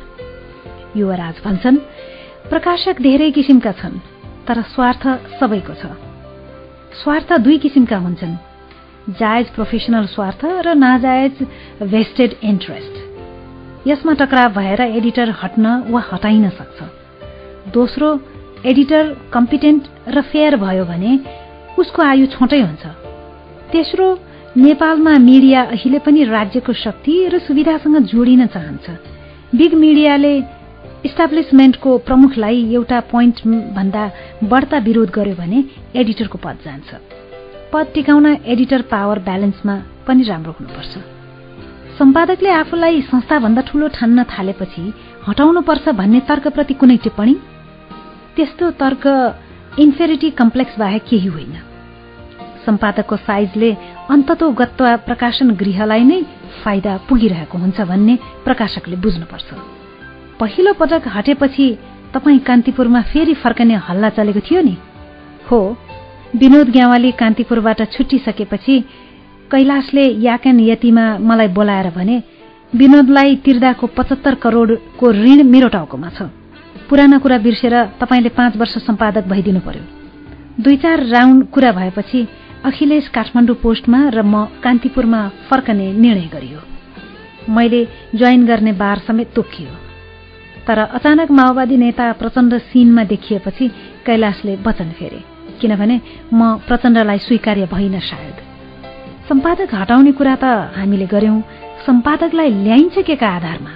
युवराज 0.97 1.35
भन्छन् 1.45 1.77
प्रकाशक 2.49 3.01
धेरै 3.01 3.31
किसिमका 3.31 3.71
छन्। 3.71 4.14
तर 4.47 4.61
स्वार्थ 4.73 5.03
सबैको 5.39 5.73
छ। 5.73 5.85
स्वार्थ 7.01 7.31
दुई 7.45 7.57
किसिमका 7.57 7.97
हुन्छन्। 7.97 8.35
जायज 9.19 9.49
प्रोफेसनल 9.55 10.05
स्वार्थ 10.07 10.45
र 10.65 10.73
नाजायज 10.75 11.41
भेस्टेड 11.91 12.35
इन्ट्रेस्ट 12.43 12.93
यसमा 13.87 14.13
टकराव 14.19 14.53
भएर 14.53 14.81
एडिटर 14.81 15.29
हट्न 15.41 15.65
वा 15.89 16.01
हटाइन 16.11 16.49
सक्छ। 16.49 16.79
दोस्रो 17.73 18.09
एडिटर 18.65 19.03
कम्पिटेन्ट 19.33 19.83
र 20.07 20.21
फेयर 20.21 20.55
भयो 20.57 20.85
भने 20.85 21.11
उसको 21.77 22.01
आयु 22.03 22.25
छोटै 22.33 22.61
हुन्छ। 22.61 22.85
तेस्रो 23.71 24.07
नेपालमा 24.57 25.13
मिडिया 25.21 25.61
अहिले 25.73 25.99
पनि 25.99 26.23
राज्यको 26.23 26.73
शक्ति 26.75 27.13
र 27.33 27.39
सुविधासँग 27.39 27.97
जोडिन 28.09 28.45
चाहन्छ। 28.47 28.85
बिग 29.55 29.73
मिडियाले 29.75 30.33
इस्टाब्लिसमेन्टको 31.05 31.97
प्रमुखलाई 31.97 32.59
एउटा 32.73 32.99
पोइन्ट 33.11 33.41
भन्दा 33.75 34.03
बढ्ता 34.43 34.77
विरोध 34.77 35.09
गर्यो 35.09 35.35
भने 35.35 35.59
एडिटरको 35.95 36.37
पद 36.37 36.57
जान्छ। 36.65 36.89
पद 37.73 37.85
टिकाउन 37.93 38.25
एडिटर 38.45 38.81
पावर 38.91 39.19
ब्यालेन्समा 39.19 39.75
पनि 40.07 40.23
राम्रो 40.23 40.51
हुनुपर्छ। 40.59 40.93
सम्पादकले 41.97 42.49
आफूलाई 42.51 43.01
संस्थाभन्दा 43.01 43.61
ठूलो 43.61 43.87
ठान्न 43.87 44.23
थालेपछि 44.23 44.83
हटाउनुपर्छ 45.27 45.85
भन्ने 45.89 46.19
तर्कप्रति 46.29 46.73
कुनै 46.73 46.97
टिप्पणी? 46.97 47.35
त्यस्तो 48.35 48.71
तर्क 48.81 49.05
इन्फेरिटी 49.79 50.29
कम्प्लेक्स 50.31 50.79
बाहेक 50.79 51.03
केही 51.09 51.27
होइन। 51.27 51.55
सम्पादकको 52.65 53.15
साइजले 53.29 53.71
अन्ततोगत्वा 54.09 54.95
प्रकाशन 55.07 55.47
गृहलाई 55.61 56.03
नै 56.03 56.21
फाइदा 56.63 56.97
पुगिरहेको 57.09 57.57
हुन्छ 57.57 57.81
भन्ने 57.81 58.19
प्रकाशकले 58.45 58.95
बुझ्नुपर्छ। 58.95 59.49
पहिलो 60.39 60.71
पटक 60.73 61.03
हटेपछि 61.07 61.67
तपाईँ 62.13 62.39
कान्तिपुरमा 62.47 63.01
फेरि 63.11 63.33
फर्कने 63.43 63.75
हल्ला 63.87 64.09
चलेको 64.09 64.39
थियो 64.47 64.61
नि? 64.61 64.75
हो 65.49 65.59
विनोद 66.35 66.69
ग्यावाली 66.69 67.11
कान्तिपुरबाट 67.11 67.81
छुट्टिसकेपछि 67.91 68.75
कैलाशले 69.51 70.03
याकेन 70.27 70.59
यतिमा 70.59 71.05
मलाई 71.19 71.47
बोलाएर 71.57 71.89
भने 71.95 72.17
विनोदलाई 72.73 73.35
तिर्दाको 73.45 73.87
पचहत्तर 73.97 74.35
करोडको 74.43 75.11
ऋण 75.13 75.43
मेरो 75.47 75.67
टाउकोमा 75.71 76.09
छ। 76.09 76.27
पुराना 76.89 77.17
कुरा 77.23 77.37
बिर्सेर 77.37 77.75
तपाईँले 78.01 78.29
पाँच 78.35 78.57
वर्ष 78.57 78.77
सम्पादक 78.85 79.31
भइदिनु 79.31 79.59
पर्यो। 79.67 79.83
दुई 80.59 80.75
चार 80.83 81.05
राउन्ड 81.07 81.47
कुरा 81.53 81.71
भएपछि 81.71 82.27
अखिलेश 82.65 83.07
काठमाडौँ 83.15 83.55
पोस्टमा 83.63 83.99
र 84.09 84.21
म 84.23 84.45
कान्तिपुरमा 84.63 85.21
फर्कने 85.49 85.87
निर्णय 85.93 86.27
गरियो। 86.35 86.59
मैले 87.55 87.81
जोइन 88.15 88.45
गर्ने 88.45 88.71
बार 88.73 88.97
समेत 89.07 89.33
तोकियो। 89.35 89.84
तर 90.67 90.79
अचानक 90.79 91.31
माओवादी 91.31 91.77
नेता 91.77 92.11
प्रचण्ड 92.19 92.53
सिनमा 92.69 93.03
देखिएपछि 93.03 93.67
कैलाशले 94.05 94.55
वचन 94.65 94.89
फेरे। 94.97 95.21
किनभने 95.61 95.99
म 96.33 96.57
प्रचण्डलाई 96.67 97.17
स्वीकार्य 97.17 97.65
भइन 97.73 97.99
सायद। 97.99 98.37
सम्पादक 99.29 99.73
हटाउने 99.73 100.11
कुरा 100.11 100.35
त 100.35 100.45
हामीले 100.77 101.05
गर्यौं 101.05 101.39
सम्पादकलाई 101.85 102.49
ल्याइन्छ 102.65 102.97
के 103.07 103.15
का 103.15 103.29
आधारमा? 103.37 103.73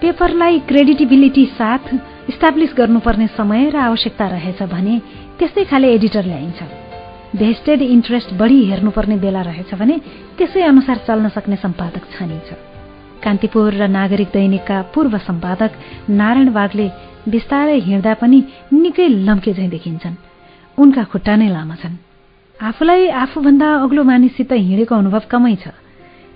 पेपरलाई 0.00 0.58
क्रेडिटिबिलिटी 0.68 1.44
साथ 1.58 1.84
इस्टाब्लिस 2.28 2.74
गर्नुपर्ने 2.78 3.26
समय 3.36 3.70
र 3.70 3.76
आवश्यकता 3.76 4.26
रहेछ 4.28 4.62
भने 4.72 4.94
त्यस्तै 5.38 5.64
खाले 5.70 5.94
एडिटर 5.94 6.24
ल्याइन्छ। 6.24 6.60
भेस्टेड 7.36 7.82
इन्ट्रेस्ट 7.82 8.32
बढी 8.40 8.64
हेर्नुपर्ने 8.64 9.16
बेला 9.24 9.42
रहेछ 9.42 9.74
भने 9.74 10.00
त्यसै 10.38 10.62
अनुसार 10.62 10.96
चल्न 11.06 11.28
सक्ने 11.28 11.56
सम्पादक 11.56 12.04
छानिन्छ। 12.12 12.65
कान्तिपुर 13.24 13.72
र 13.74 13.88
नागरिक 13.88 14.28
दैनिकका 14.28 14.82
पूर्व 14.94 15.18
सम्पादक 15.18 15.70
नारायण 16.10 16.52
बागले 16.52 16.86
बिस्तारै 17.28 17.78
हिँड्दा 17.78 18.14
पनि 18.14 18.38
निकै 18.72 19.08
लम्के 19.08 19.52
झैँ 19.52 19.68
देखिन्छन्। 19.68 20.14
उनका 20.78 21.04
खुट्टा 21.04 21.36
नै 21.36 21.48
लामा 21.48 21.74
छन्। 21.74 21.96
आफूलाई 22.60 23.08
आफूभन्दा 23.08 23.68
अग्लो 23.74 24.02
मानिससित 24.04 24.52
हिँडेको 24.52 24.94
अनुभव 24.94 25.22
कमै 25.30 25.54
छ। 25.56 25.74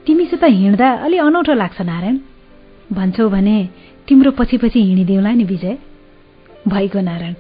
तिमीसित 0.07 0.45
हिँड्दा 0.45 0.89
अलि 1.07 1.17
अनौठो 1.19 1.55
लाग्छ 1.55 1.81
नारायण। 1.81 2.17
भन्छौ 2.93 3.29
भने 3.29 3.57
तिम्रो 4.09 4.31
पछि 4.31 4.57
पछि 4.59 4.81
हिँडिदेऊला 4.83 5.31
नि 5.31 5.45
विजय। 5.45 5.79
भइगयो 6.69 7.01
नारायण। 7.01 7.35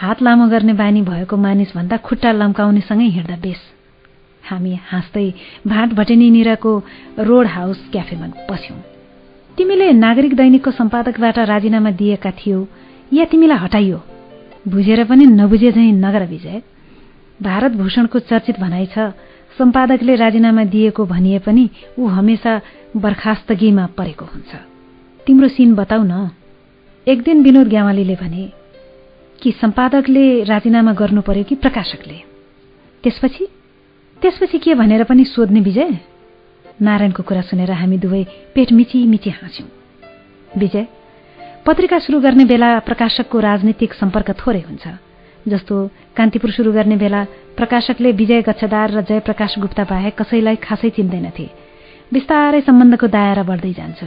हात 0.00 0.22
लामो 0.22 0.46
गर्ने 0.48 0.72
बानी 0.72 1.02
भएको 1.02 1.36
मानिसभन्दा 1.36 1.96
खुट्टा 1.96 2.32
लम्काउनेसँगै 2.32 3.08
हिँड्दा 3.16 3.36
बेस। 3.36 3.60
हामी 4.48 4.78
हाँस्दै 4.90 5.28
भाट 5.66 5.88
भटेनीनिरको 5.92 6.72
रोड 7.18 7.46
हाउस 7.46 7.88
क्याफेमा 7.92 8.26
पस्यौं 8.50 8.78
तिमीले 9.58 9.92
नागरिक 9.92 10.34
दैनिकको 10.36 10.70
सम्पादकबाट 10.70 11.38
राजीनामा 11.38 11.90
दिएका 11.90 12.30
थियौ 12.30 12.66
या 13.12 13.24
तिमीलाई 13.24 13.58
हटाइयो? 13.58 13.98
बुझेर 14.68 15.04
पनि 15.04 15.26
नबुझे 15.26 15.72
झैँ 15.72 15.92
नगर 15.92 16.24
विजय। 16.26 16.62
भारत 17.42 17.72
भूषणको 17.72 18.18
चर्चित 18.18 18.60
भनाइ 18.60 18.86
छ 18.86 19.12
सम्पादकले 19.58 20.14
राजीनामा 20.14 20.64
दिएको 20.64 21.06
भनिए 21.06 21.38
पनि 21.38 21.70
ऊ 21.98 22.06
हमेसा 22.06 22.60
बर्खास्तगीमा 22.96 23.86
परेको 23.86 24.24
हुन्छ। 24.24 24.54
तिम्रो 25.26 25.48
सिन 25.48 25.74
बताउ 25.74 26.02
न। 26.02 26.30
एक 27.08 27.22
दिन 27.22 27.42
विनोद 27.42 27.68
ग्यावालीले 27.68 28.14
भने 28.14 28.52
कि 29.42 29.52
सम्पादकले 29.52 30.44
राजीनामा 30.44 30.92
गर्नु 30.92 31.20
पर्यो 31.20 31.44
कि 31.44 31.54
प्रकाशकले? 31.54 32.18
त्यसपछि 33.02 33.48
त्यसपछि 34.22 34.58
के 34.58 34.74
भनेर 34.74 35.02
पनि 35.04 35.24
सोध्ने 35.24 35.60
विजय? 35.60 35.90
नारायणको 36.82 37.22
कुरा 37.22 37.40
सुनेर 37.42 37.70
हामी 37.72 37.98
दुवै 37.98 38.22
पेट 38.54 38.72
मिची 38.72 39.04
मिची 39.06 39.30
हाँस्यौं। 39.30 39.68
विजय 40.50 40.86
पत्रिका 41.66 41.98
सुरु 41.98 42.20
गर्ने 42.20 42.44
बेला 42.44 42.68
प्रकाशकको 42.78 43.38
राजनीतिक 43.40 43.94
सम्पर्क 43.94 44.30
थोरै 44.40 44.60
हुन्छ 44.60 44.84
जस्तो 45.48 45.74
कान्तिपुर 46.16 46.50
सुरु 46.50 46.72
गर्ने 46.72 46.96
बेला 46.96 47.24
प्रकाशकले 47.56 48.12
विजय 48.12 48.42
गच्छदार 48.42 48.90
र 48.90 49.00
जयप्रकाश 49.08 49.58
गुप्ता 49.58 49.84
बाहेक 49.84 50.14
कसैलाई 50.20 50.56
खासै 50.56 50.90
चिन्दैनथे। 50.96 51.46
बिस्तारै 52.12 52.60
सम्बन्धको 52.60 53.06
दायरा 53.06 53.42
बढ्दै 53.42 53.72
जान्छ। 53.72 54.00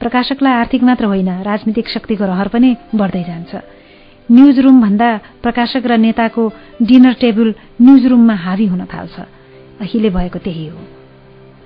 प्रकाशकलाई 0.00 0.54
आर्थिक 0.54 0.82
मात्र 0.82 1.04
होइन 1.12 1.30
राजनीतिक 1.42 1.88
शक्तिको 1.88 2.24
रहर 2.24 2.48
पनि 2.48 2.70
बढ्दै 2.94 3.22
जान्छ। 3.24 3.52
न्युज 4.32 4.58
रुम 4.58 4.82
भन्दा 4.82 5.20
प्रकाशक 5.42 5.82
र 5.86 5.96
नेताको 5.96 6.52
डिनर 6.82 7.12
टेबल 7.12 7.54
न्युज 7.82 8.06
रुममा 8.06 8.34
हावी 8.34 8.66
हुन 8.66 8.84
थाल्छ। 8.84 9.20
अहिले 9.80 10.10
भएको 10.10 10.38
त्यही 10.38 10.66
हो। 10.66 10.78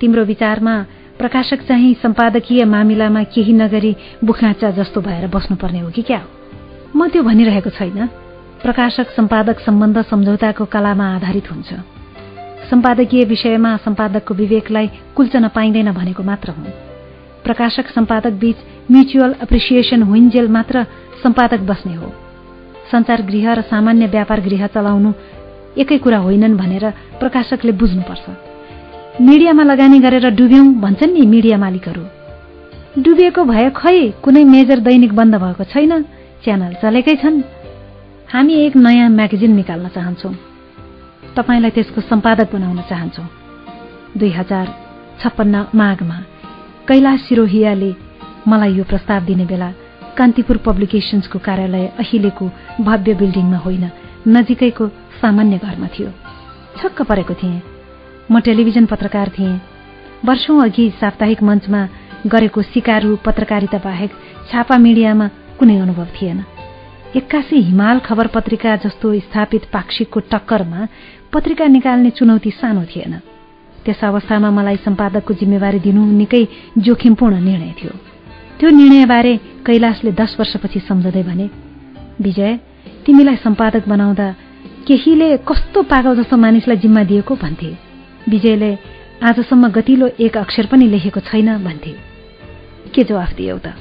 तिम्रो 0.00 0.24
विचारमा 0.24 0.86
प्रकाशक 1.18 1.62
चाहिँ 1.62 1.94
सम्पादकीय 1.94 2.64
मामिलामा 2.64 3.22
केही 3.22 3.52
नगरी 3.52 3.96
बुखाचा 4.24 4.70
जस्तो 4.70 5.00
भएर 5.00 5.26
बस्नुपर्ने 5.26 5.78
हो 5.78 5.90
कि 5.90 6.02
क्या? 6.02 6.18
हो 6.18 6.98
म 6.98 7.08
त्यो 7.08 7.22
भनिरहेको 7.22 7.70
छैन। 7.70 8.06
प्रकाशक 8.62 9.06
सम्पादक 9.10 9.60
सम्बन्ध 9.60 10.02
सम्झौताको 10.02 10.64
कलामा 10.64 11.14
आधारित 11.16 11.52
हुन्छ। 11.52 11.74
सम्पादकीय 12.70 13.24
विषयमा 13.24 13.76
सम्पादकको 13.76 14.34
विवेकलाई 14.34 14.90
कुल्चन 15.16 15.48
पाइँदैन 15.48 15.92
भनेको 15.92 16.22
मात्र 16.22 16.50
हुँ। 16.50 16.64
प्रकाशक 17.44 17.86
सम्पादक 17.88 18.30
बीच 18.30 18.56
म्युचुअल 18.90 19.34
एप्रिसिएसन 19.42 20.02
हुइन्जेल 20.02 20.48
मात्र 20.48 20.84
सम्पादक 21.22 21.60
बस्ने 21.60 21.94
हो। 21.94 22.25
संचार 22.92 23.22
गृह 23.22 23.46
र 23.52 23.60
सामान्य 23.62 24.06
व्यापार 24.06 24.40
गृह 24.40 24.66
चलाउनु 24.66 25.12
एकै 25.78 25.98
कुरा 25.98 26.18
होइनन् 26.18 26.56
भनेर 26.56 26.84
प्रकाशकले 27.20 27.72
बुझ्नुपर्छ। 27.72 28.24
मिडियामा 29.20 29.62
लगानी 29.62 29.98
गरेर 30.00 30.26
डुब्यौं 30.30 30.66
भन्छन् 30.80 31.12
नि 31.12 31.26
मिडिया 31.26 31.56
मालिकहरू। 31.58 32.04
डुबिएको 33.02 33.44
भए 33.44 33.70
खै 33.70 33.98
कुनै 34.24 34.44
मेजर 34.44 34.78
दैनिक 34.80 35.12
बन्द 35.12 35.34
भएको 35.34 35.64
छैन? 35.64 35.92
च्यानल 36.44 36.72
चलेकै 36.82 37.16
छन्। 37.16 37.42
हामी 38.32 38.54
एक 38.54 38.76
नयाँ 38.76 39.08
म्यागजिन 39.08 39.52
निकाल्न 39.54 39.88
चाहन्छौँ। 39.88 40.34
तपाईँलाई 41.36 41.70
त्यसको 41.70 42.00
सम्पादक 42.00 42.48
बनाउन 42.52 42.80
चाहन्छौँ। 42.88 43.28
दुई 44.16 44.30
हजार 44.30 44.66
छप्पन्न 45.20 45.56
माघमा 45.74 46.18
कैलाश 46.88 47.20
सिरोहियाले 47.28 47.90
मलाई 48.48 48.72
यो 48.72 48.84
प्रस्ताव 48.84 49.24
दिने 49.24 49.44
बेला 49.44 49.68
कान्तिपुर 50.18 50.56
पब्लिकेशन्सको 50.56 51.38
कार्यालय 51.38 51.86
अहिलेको 51.98 52.50
भव्य 52.80 53.14
बिल्डिङमा 53.14 53.58
होइन 53.58 53.90
नजिकैको 54.28 54.88
सामान्य 55.20 55.58
घरमा 55.58 55.88
थियो। 55.88 56.10
छक्क 56.78 57.02
परेको 57.02 57.34
थिएँ। 57.34 57.60
म 58.32 58.40
टेलिभिजन 58.40 58.86
पत्रकार 58.86 59.28
थिएँ। 59.28 59.60
वर्षौं 60.24 60.62
अघि 60.62 60.90
साप्ताहिक 61.00 61.42
मञ्चमा 61.42 61.88
गरेको 62.26 62.62
सिकारु 62.62 63.16
पत्रकारिता 63.16 63.78
बाहेक 63.78 64.10
छापा 64.50 64.76
मिडियामा 64.78 65.26
कुनै 65.58 65.78
अनुभव 65.78 66.06
थिएन। 66.16 66.44
एक्कासी 67.16 67.60
हिमाल 67.60 67.98
खबर 67.98 68.26
पत्रिका 68.26 68.76
जस्तो 68.76 69.14
स्थापित 69.20 69.64
पाक्षिकको 69.72 70.20
टक्करमा 70.32 70.88
पत्रिका 71.32 71.66
निकाल्ने 71.66 72.10
चुनौती 72.10 72.50
सानो 72.50 72.84
थिएन। 72.84 73.14
त्यस 73.84 74.04
अवस्थामा 74.04 74.50
मलाई 74.50 74.76
सम्पादकको 74.76 75.34
जिम्मेवारी 75.34 75.78
दिनु 75.78 76.02
निकै 76.12 76.46
जोखिमपूर्ण 76.78 77.40
निर्णय 77.40 77.74
थियो। 77.78 78.15
त्यो 78.60 78.70
निर्णयबारे 78.70 79.36
कैलाशले 79.36 80.12
दश 80.12 80.36
वर्षपछि 80.40 80.80
सम्झँदै 80.80 81.22
भने 81.22 81.50
विजय 82.20 82.56
तिमीलाई 83.06 83.36
सम्पादक 83.36 83.88
बनाउँदा 83.88 84.34
केहीले 84.86 85.36
कस्तो 85.36 85.82
पागल 85.82 86.16
जस्तो 86.16 86.36
मानिसलाई 86.36 86.76
जिम्मा 86.76 87.02
दिएको? 87.04 87.34
भन्थे। 87.34 87.76
विजयले 88.28 88.78
आजसम्म 89.22 89.68
गतिलो 89.68 90.08
एक 90.20 90.36
अक्षर 90.36 90.66
पनि 90.66 90.86
लेखेको 90.88 91.20
छैन 91.20 91.64
भन्थे। 91.64 91.94
के 92.94 93.04
जवाफ 93.04 93.32
दियौ 93.34 93.58
त? 93.58 93.72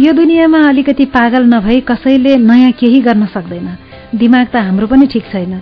यो 0.00 0.12
दुनियाँमा 0.12 0.58
अलिकति 0.68 1.04
पागल 1.04 1.42
नभई 1.44 1.80
कसैले 1.80 2.36
नयाँ 2.36 2.72
केही 2.72 3.00
गर्न 3.00 3.26
सक्दैन। 3.26 3.76
दिमाग 4.14 4.46
त 4.46 4.56
हाम्रो 4.56 4.86
पनि 4.86 5.06
ठिक 5.06 5.22
छैन। 5.22 5.58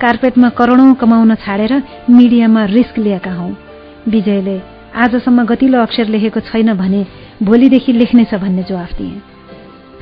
कार्पेटमा 0.00 0.48
करोडौं 0.48 0.94
कमाउन 0.94 1.34
छाडेर 1.34 1.82
मिडियामा 2.10 2.64
रिस्क 2.64 2.98
लिएका 2.98 3.32
हौ। 3.32 3.50
विजयले 4.08 4.71
आजसम्म 4.94 5.44
गतिलो 5.46 5.80
अक्षर 5.82 6.06
लेखेको 6.08 6.40
छैन 6.40 6.72
भने 6.76 7.06
भोलिदेखि 7.42 7.92
लेख्नेछ 7.92 8.34
भन्ने 8.34 8.62
जवाफ 8.62 8.92
दिए। 8.92 9.20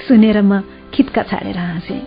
सुनेर 0.09 0.43
म 0.43 0.61
खित्का 0.95 1.23
छाडेर 1.23 1.59
हाँसे। 1.59 2.01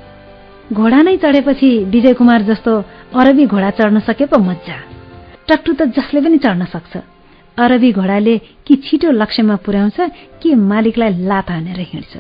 घोडा 0.74 1.02
नै 1.02 1.18
चढेपछि 1.18 1.70
विजय 1.88 2.14
कुमार 2.14 2.42
जस्तो 2.44 2.72
अरबी 3.16 3.46
घोडा 3.46 3.70
चढ्न 3.70 4.00
सके 4.00 4.26
पो 4.26 4.38
मजा 4.40 4.78
टट्टु 5.48 5.74
त 5.74 5.82
जसले 5.96 6.22
पनि 6.22 6.38
चढ्न 6.38 6.66
सक्छ। 6.66 6.98
अरबी 7.58 7.92
घोडाले 7.92 8.38
कि 8.68 8.76
छिटो 8.76 9.12
लक्ष्यमा 9.12 9.56
पुर्याउँछ 9.56 9.98
कि 10.42 10.56
मालिकलाई 10.56 11.24
लात 11.24 11.50
हानेर 11.52 11.80
हिँड्छ। 11.80 12.14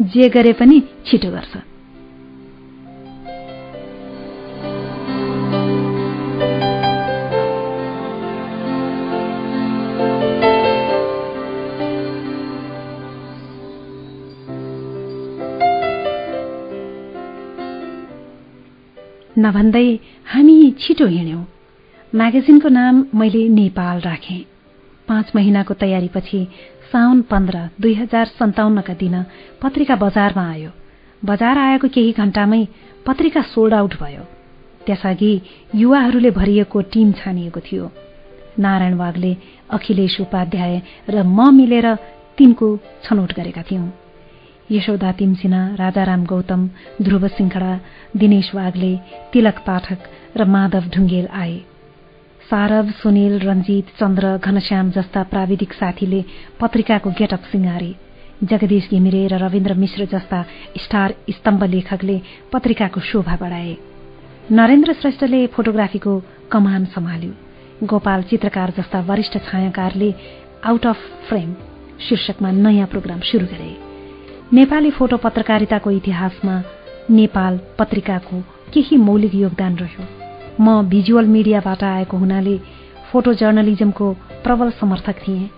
जे 0.00 0.28
गरे 0.28 0.52
पनि 0.52 0.82
छिटो 1.06 1.30
गर्छ। 1.30 1.69
नभन्दै 19.38 19.98
हामी 20.26 20.54
छिटो 20.78 21.06
हिँड्यौं। 21.06 21.42
म्यागजिनको 22.12 22.68
नाम 22.68 22.94
मैले 23.14 23.42
नेपाल 23.48 24.00
राखेँ। 24.00 24.42
पाँच 25.08 25.30
महिनाको 25.36 25.74
तयारीपछि 25.74 26.40
साउन 26.92 27.22
पन्ध्र 27.22 27.58
दुई 27.80 27.94
हजार 27.94 28.26
सन्ताउन्नका 28.26 28.94
दिन 28.94 29.14
पत्रिका 29.62 29.96
बजारमा 29.96 30.44
आयो। 30.50 30.70
बजार 31.24 31.58
आएको 31.58 31.88
केही 31.88 32.12
घण्टामै 32.12 32.62
पत्रिका 33.06 33.42
सोल्ड 33.54 33.74
आउट 33.74 33.94
भयो। 34.02 34.24
त्यसअघि 34.86 35.32
युवाहरूले 35.74 36.30
भरिएको 36.30 36.80
टिम 36.92 37.12
छानिएको 37.12 37.60
थियो। 37.60 37.90
नारायण 38.58 38.94
वागले 38.94 39.36
अखिलेश 39.70 40.20
उपाध्याय 40.20 40.82
र 41.08 41.22
म 41.22 41.54
मिलेर 41.54 41.94
तिनको 42.38 42.76
छनौट 43.04 43.32
गरेका 43.32 43.62
थियौं। 43.62 43.99
यशोदा 44.70 45.12
तिमसिना 45.12 45.60
राजाराम 45.74 46.24
गौतम 46.24 46.68
ध्रुव 47.02 47.26
सिंखडा 47.28 47.72
दिनेश 48.16 48.54
वाग्ले 48.54 48.92
तिलक 49.32 49.58
पाठक 49.66 50.00
र 50.36 50.44
माधव 50.44 50.84
ढुङ्गेल 50.94 51.26
आए। 51.26 51.56
सारव 52.50 52.90
सुनिल 52.90 53.38
रञ्जित 53.38 53.86
चन्द्र 54.00 54.36
घनश्याम 54.38 54.90
जस्ता 54.90 55.22
प्राविधिक 55.22 55.72
साथीले 55.72 56.24
पत्रिकाको 56.60 57.10
गेटअप 57.10 57.42
सिंगारे। 57.52 57.94
जगदीश 58.44 58.88
घिमिरे 58.90 59.26
र 59.26 59.34
रविन्द्र 59.34 59.74
मिश्र 59.74 60.04
जस्ता 60.06 60.42
स्टार 60.78 61.14
स्तम्भ 61.30 61.64
लेखकले 61.64 62.20
पत्रिकाको 62.52 63.00
शोभा 63.00 63.36
बढाए। 63.36 63.76
नरेन्द्र 64.52 64.92
श्रेष्ठले 64.92 65.46
फोटोग्राफीको 65.46 66.22
कमान 66.52 66.84
सम्हाल्यो। 66.94 67.86
गोपाल 67.86 68.22
चित्रकार 68.22 68.70
जस्ता 68.78 69.00
वरिष्ठ 69.00 69.38
छायाकारले 69.50 70.14
आउट 70.64 70.86
अफ 70.86 70.98
फ्रेम 71.28 71.54
शीर्षकमा 72.08 72.50
नयाँ 72.50 72.86
प्रोग्राम 72.86 73.20
शुरू 73.20 73.46
गरे। 73.46 73.89
नेपाली 74.52 74.90
फोटो 74.90 75.16
पत्रकारिताको 75.16 75.90
इतिहासमा 75.90 76.54
नेपाल 77.10 77.58
पत्रिकाको 77.78 78.38
केही 78.74 78.96
मौलिक 78.98 79.34
योगदान 79.34 79.76
रह्यो। 79.78 80.04
म 80.60 80.88
भिजुअल 80.90 81.26
मिडियाबाट 81.26 81.82
आएको 81.84 82.16
हुनाले 82.16 82.56
फोटो 83.12 83.32
जर्नलिजमको 83.32 84.06
प्रबल 84.44 84.70
समर्थक 84.80 85.16
थिएँ। 85.18 85.50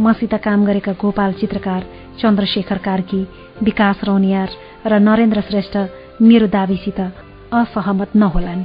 मसित 0.00 0.34
काम 0.44 0.64
गरेका 0.66 0.92
गोपाल 0.92 1.32
चित्रकार 1.40 1.84
चन्द्रशेखर 2.20 2.78
कार्की 2.78 3.20
विकास 3.62 4.00
रौनियार 4.04 4.48
र 4.86 4.98
नरेन्द्र 4.98 5.40
श्रेष्ठ 5.48 5.76
मेरो 6.22 6.46
दावीसित 6.48 7.00
असहमत 7.00 8.16
नहोलान्। 8.16 8.64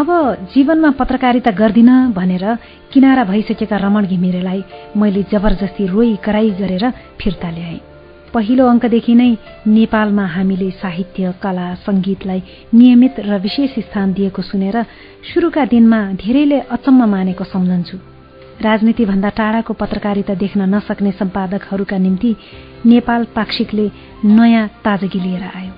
अब 0.00 0.08
जीवनमा 0.54 0.90
पत्रकारिता 0.98 1.50
गर्दिन 1.60 1.90
भनेर 2.18 2.44
किनारा 2.92 3.24
भइसकेका 3.30 3.76
रमण 3.76 4.06
घिमिरेलाई 4.06 4.64
मैले 4.96 5.22
जबरजस्ती 5.32 5.86
रोई 5.86 6.16
कराई 6.24 6.50
गरेर 6.58 6.90
फिर्ता 7.20 7.50
ल्याएँ। 7.50 7.80
पहिलो 8.34 8.66
अङ्कदेखि 8.66 9.14
नै 9.14 9.30
नेपालमा 9.66 10.24
हामीले 10.26 10.70
साहित्य 10.70 11.34
कला 11.42 11.74
संगीतलाई 11.74 12.42
नियमित 12.74 13.14
र 13.20 13.38
विशेष 13.38 13.78
स्थान 13.78 14.12
दिएको 14.12 14.42
सुनेर 14.42 14.76
सुरुका 15.34 15.64
दिनमा 15.64 16.00
धेरैले 16.22 16.60
अचम्म 16.70 17.08
मानेको 17.10 17.44
सम्झन्छु। 17.44 17.96
राजनीति 18.62 19.04
भन्दा 19.04 19.28
टाढाको 19.28 19.72
पत्रकारिता 19.74 20.34
देख्न 20.34 20.74
नसक्ने 20.74 21.12
सम्पादकहरूका 21.12 21.98
निम्ति 21.98 22.36
नेपाल 22.86 23.24
पाक्षिकले 23.36 23.90
नयाँ 24.24 24.66
ताजगी 24.84 25.20
लिएर 25.20 25.42
आयो। 25.42 25.72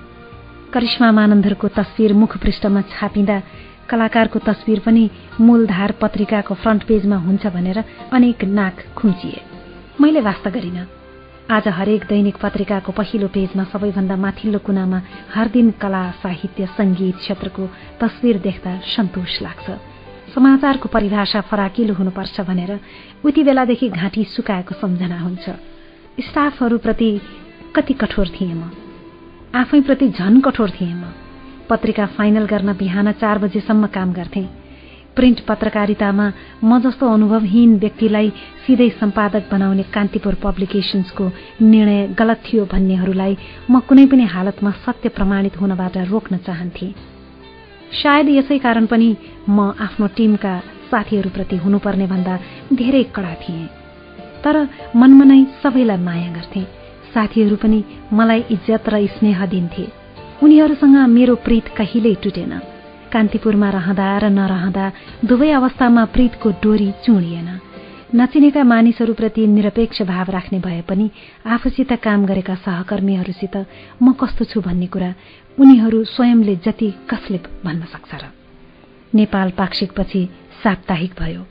करिश्मा 0.73 1.13
मानन्दरको 1.13 1.69
तस्विर 1.69 2.13
मुख 2.13 2.37
पृष्ठमा 2.37 2.81
छापिँदा 2.93 3.43
कलाकारको 3.89 4.39
तस्विर 4.39 4.79
पनि 4.87 5.11
मूलधार 5.41 5.93
पत्रिकाको 6.01 6.55
फ्रन्ट 6.55 6.83
पेजमा 6.85 7.17
हुन्छ 7.17 7.47
भनेर 7.47 7.85
अनेक 8.13 8.45
नाक 8.45 8.77
खुम्चिए। 8.97 9.41
मैले 10.01 10.21
वास्ता 10.21 10.51
गरिन। 10.51 11.02
आज 11.53 11.69
हरेक 11.69 12.05
दैनिक 12.09 12.37
पत्रिकाको 12.37 12.93
पहिलो 12.93 13.29
पेजमा 13.29 13.65
सबैभन्दा 13.65 14.17
माथिल्लो 14.17 14.59
कुनामा 14.59 15.01
हर 15.35 15.49
दिन 15.49 15.71
कला 15.71 16.11
साहित्य 16.11 16.67
संगीत 16.67 17.17
क्षेत्रको 17.17 17.67
तस्विर 18.01 18.39
देख्दा 18.39 18.73
सन्तोष 18.81 19.43
लाग्छ। 19.43 19.71
समाचारको 20.35 20.89
परिभाषा 20.89 21.41
फराकिलो 21.41 21.95
हुनुपर्छ 21.95 22.41
भनेर 22.41 22.81
उति 23.25 23.45
बेलादेखि 23.45 23.89
घाँटी 23.89 24.25
सुकाएको 24.25 24.75
सम्झना 24.75 25.21
हुन्छ। 25.21 25.49
स्टाफहरूप्रति 26.21 27.21
कति 27.77 27.95
कठोर 27.95 28.29
थिएँ 28.29 28.55
म? 28.55 28.71
आफैप्रति 29.55 30.09
झन 30.09 30.41
कठोर 30.41 30.71
थिएँ 30.71 30.95
म। 30.95 31.13
पत्रिका 31.71 32.07
फाइनल 32.07 32.47
गर्न 32.47 32.73
बिहान 32.73 33.13
चार 33.13 33.39
बजेसम्म 33.39 33.87
काम 33.87 34.13
गर्थेँ। 34.13 34.62
प्रिन्ट 35.17 35.41
पत्रकारितामा 35.49 36.27
म 36.65 36.79
जस्तो 36.81 37.09
अनुभवहीन 37.09 37.71
व्यक्तिलाई 37.79 38.29
सिधै 38.65 38.89
सम्पादक 39.01 39.45
बनाउने 39.53 39.83
कान्तिपुर 39.95 40.35
पब्लिकेशन्सको 40.43 41.25
निर्णय 41.63 42.01
गलत 42.19 42.41
थियो 42.47 42.65
भन्नेहरूलाई 42.73 43.37
म 43.71 43.81
कुनै 43.89 44.07
पनि 44.07 44.25
हालतमा 44.35 44.71
सत्य 44.85 45.09
प्रमाणित 45.17 45.61
हुनबाट 45.61 45.97
रोक्न 46.13 46.37
चाहन्थे। 46.47 46.89
सायद 47.93 48.29
यसै 48.39 48.59
कारण 48.59 48.87
पनि 48.87 49.09
म 49.49 49.59
आफ्नो 49.87 50.07
टिमका 50.17 50.55
साथीहरूप्रति 50.91 51.57
हुनुपर्ने 51.57 52.07
भन्दा 52.07 52.35
धेरै 52.73 53.05
कडा 53.15 53.35
थिएँ। 53.43 53.71
तर 54.45 54.57
मनमनै 54.97 55.41
सबैलाई 55.63 56.05
माया 56.09 56.29
गर्थे। 56.33 56.63
साथीहरू 57.15 57.57
पनि 57.57 57.85
मलाई 58.13 58.45
इज्जत 58.51 58.89
र 58.89 59.07
स्नेह 59.17 59.47
दिन्थे। 59.47 59.85
उनीहरूसँग 60.43 60.97
मेरो 61.17 61.35
प्रीत 61.45 61.67
कहिल्यै 61.79 62.15
टुटेन। 62.25 62.72
कान्तिपुरमा 63.13 63.69
रहँदा 63.71 64.09
र 64.19 64.25
नरहँदा 64.31 64.87
दुवै 65.25 65.51
अवस्थामा 65.53 66.05
प्रीतको 66.15 66.51
डोरी 66.63 66.91
चुडिएन। 67.05 67.49
नचिनेका 68.15 68.63
मानिसहरूप्रति 68.65 69.47
निरपेक्ष 69.47 70.03
भाव 70.03 70.31
राख्ने 70.31 70.59
भए 70.61 70.81
पनि 70.89 71.11
आफूसित 71.47 71.93
काम 72.05 72.25
गरेका 72.27 72.55
सहकर्मीहरूसित 72.65 73.57
म 74.03 74.13
कस्तो 74.21 74.45
छु 74.45 74.61
भन्ने 74.61 74.87
कुरा 74.87 75.15
उनीहरू 75.59 76.05
स्वयंले 76.05 76.57
जति 76.57 76.89
कसले 77.11 77.39
भन्न 77.65 77.83
सक्छ 77.93 78.13
र। 78.15 78.25
नेपाल 79.13 79.51
पाक्षिकपछि 79.51 80.23
साप्ताहिक 80.63 81.13
भयो। 81.21 81.43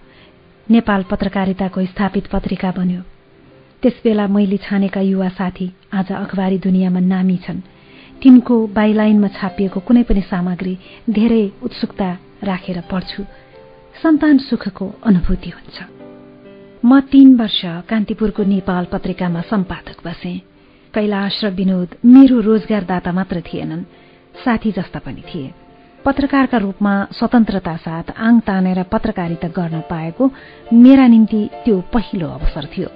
नेपाल 0.69 1.03
पत्रकारिताको 1.03 1.85
स्थापित 1.85 2.27
पत्रिका 2.27 2.71
बन्यो। 2.71 3.01
त्यसबेला 3.81 4.27
मैले 4.27 4.57
छानेका 4.57 5.01
युवा 5.01 5.29
साथी 5.29 5.67
आज 5.93 6.11
अखबारी 6.13 6.57
दुनियाँमा 6.57 6.99
नामी 6.99 7.37
छन्। 7.37 7.61
तिनको 8.23 8.67
बाइलाइनमा 8.67 9.27
छापिएको 9.27 9.79
कुनै 9.79 10.03
पनि 10.03 10.21
सामग्री 10.21 10.77
धेरै 11.09 11.51
उत्सुकता 11.63 12.09
राखेर 12.43 12.81
पढ्छु। 12.91 13.23
सन्तान 14.03 14.37
सुखको 14.37 14.85
अनुभूति 15.05 15.49
हुन्छ। 15.49 15.77
म 16.85 16.99
तीन 16.99 17.35
वर्ष 17.35 17.61
कान्तिपुरको 17.89 18.43
नेपाल 18.43 18.85
पत्रिकामा 18.85 19.41
सम्पादक 19.41 19.97
बसे। 20.05 20.33
कैलाश 20.93 21.43
र 21.43 21.49
विनोद 21.49 21.89
मेरो 22.05 22.39
रोजगारदाता 22.39 23.11
मात्र 23.11 23.41
थिएनन् 23.41 23.83
साथी 24.45 24.71
जस्ता 24.71 24.99
पनि 24.99 25.21
थिए। 25.21 25.53
पत्रकारका 26.05 26.57
रूपमा 26.57 26.93
स्वतन्त्रता 27.11 27.75
साथ 27.77 28.03
आङ 28.17 28.39
तानेर 28.39 28.83
पत्रकारिता 28.83 29.47
गर्न 29.47 29.81
पाएको 29.89 30.31
मेरा 30.73 31.07
निम्ति 31.07 31.41
त्यो 31.65 31.81
पहिलो 31.93 32.27
अवसर 32.27 32.65
थियो। 32.65 32.89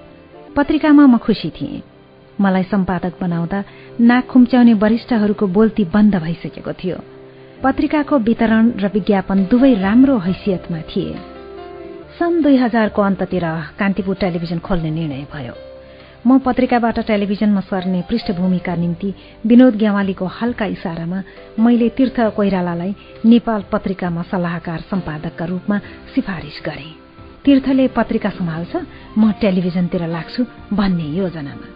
पत्रिकामा 0.56 1.06
म 1.06 1.18
खुसी 1.18 1.50
थिएँ। 1.50 1.95
मलाई 2.42 2.64
सम्पादक 2.64 3.14
बनाउँदा 3.22 3.64
नाक 4.02 4.26
खुम्च्याउने 4.28 4.74
वरिष्ठहरूको 4.74 5.48
बोल्ती 5.48 5.84
बन्द 5.94 6.16
भइसकेको 6.16 6.74
थियो। 6.74 6.98
पत्रिकाको 7.64 8.18
वितरण 8.20 8.72
र 8.80 8.88
विज्ञापन 8.94 9.46
दुवै 9.52 9.74
राम्रो 9.80 10.18
हैसियतमा 10.18 10.82
थिए। 10.90 11.16
सन् 12.20 12.42
दुई 12.44 12.58
हजारको 12.58 13.02
अन्ततिर 13.02 13.46
कान्तिपुर 13.80 14.16
टेलिभिजन 14.16 14.60
खोल्ने 14.60 14.92
निर्णय 14.92 15.26
भयो। 15.34 15.54
म 16.28 16.38
पत्रिकाबाट 16.42 17.00
टेलिभिजनमा 17.08 17.62
सर्ने 17.62 18.02
पृष्ठभूमिका 18.10 18.76
निम्ति 18.76 19.14
विनोद 19.46 19.76
ग्यावालीको 19.78 20.26
हल्का 20.26 20.66
इसारामा 20.76 21.22
मैले 21.60 21.90
तीर्थ 21.98 22.20
कोइरालालाई 22.36 22.96
नेपाल 23.26 23.64
पत्रिकामा 23.72 24.22
सल्लाहकार 24.32 24.80
सम्पादकका 24.90 25.46
रूपमा 25.46 25.78
सिफारिस 26.16 26.62
गरे। 26.66 26.90
तीर्थले 27.46 27.88
पत्रिका 27.94 28.30
सम्हाल्छ 28.30 28.76
म 29.18 29.32
टेलिभिजनतिर 29.42 30.08
लाग्छु 30.08 30.46
भन्ने 30.74 31.08
योजनामा। 31.18 31.75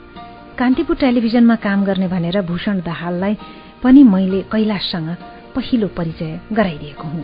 कान्तिपुर 0.60 0.96
टेलिभिजनमा 0.96 1.56
काम 1.56 1.84
गर्ने 1.86 2.08
भनेर 2.08 2.42
भूषण 2.44 2.80
दाहाललाई 2.84 3.36
पनि 3.84 4.02
मैले 4.04 4.42
कैलाशसँग 4.52 5.10
पहिलो 5.56 5.88
परिचय 5.96 6.40
गराइदिएको 6.52 7.08
हुँ। 7.08 7.24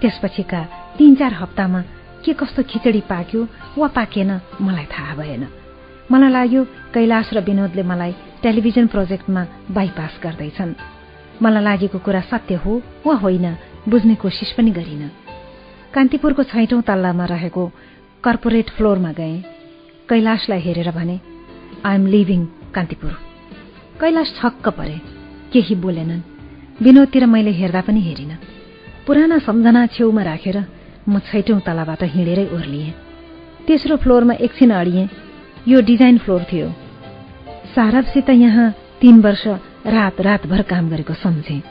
त्यसपछिका 0.00 0.60
तीन 0.98 1.14
चार 1.16 1.32
हप्तामा 1.32 1.80
के 2.24 2.32
कस्तो 2.36 2.62
खिचडी 2.68 3.00
पाक्यो 3.08 3.40
वा 3.78 3.88
पाकेन 3.96 4.30
मलाई 4.60 4.84
थाहा 4.92 5.14
भएन। 5.16 5.46
मलाई 6.12 6.30
लाग्यो 6.30 6.64
कैलाश 6.92 7.32
र 7.32 7.40
विनोदले 7.40 7.82
मलाई 7.82 8.12
टेलिभिजन 8.42 8.86
प्रोजेक्टमा 8.92 9.46
बाइपास 9.72 10.20
गर्दैछन्। 10.24 10.74
मलाई 11.42 11.62
लागेको 11.64 11.98
कुरा 11.98 12.20
सत्य 12.28 12.54
हो 12.60 12.72
वा 13.06 13.14
होइन 13.24 13.46
बुझ्ने 13.88 14.14
कोसिस 14.20 14.52
पनि 14.52 14.70
गरिन। 14.76 15.08
कान्तिपुरको 15.94 16.42
छैटौं 16.52 16.80
तल्लामा 16.84 17.24
रहेको 17.24 17.64
कर्पोरेट 18.24 18.68
फ्लोरमा 18.76 19.12
गए। 19.12 19.34
कैलाशलाई 20.08 20.60
हेरेर 20.60 20.90
भने 20.92 21.16
आइएम 21.86 22.06
लिभिङ 22.06 22.44
कान्तिपुर। 22.76 23.12
कैलाश 24.00 24.32
छक्क 24.38 24.68
परे। 24.68 25.00
केही 25.52 25.74
बोलेनन्। 25.74 26.20
विनोदतिर 26.82 27.26
मैले 27.26 27.50
हेर्दा 27.50 27.80
पनि 27.80 28.00
हेरिन। 28.00 28.32
पुराना 29.06 29.38
सम्झना 29.38 29.86
छेउमा 29.86 30.22
राखेर 30.22 30.56
म 31.08 31.18
छैटौं 31.18 31.60
तलाबाट 31.60 32.02
हिँडेरै 32.04 32.46
ओर्लिएँ। 32.52 32.94
तेस्रो 33.66 33.96
फ्लोरमा 33.96 34.34
एकछिन 34.46 34.70
अडिएँ। 34.70 35.08
यो 35.68 35.80
डिजाइन 35.80 36.18
फ्लोर 36.18 36.42
थियो। 36.52 36.68
सारबसित 37.74 38.30
यहाँ 38.30 38.70
तीन 39.00 39.20
वर्ष 39.20 39.46
रात 39.86 40.20
रातभर 40.20 40.62
काम 40.62 40.90
गरेको 40.90 41.14
सम्झे। 41.14 41.62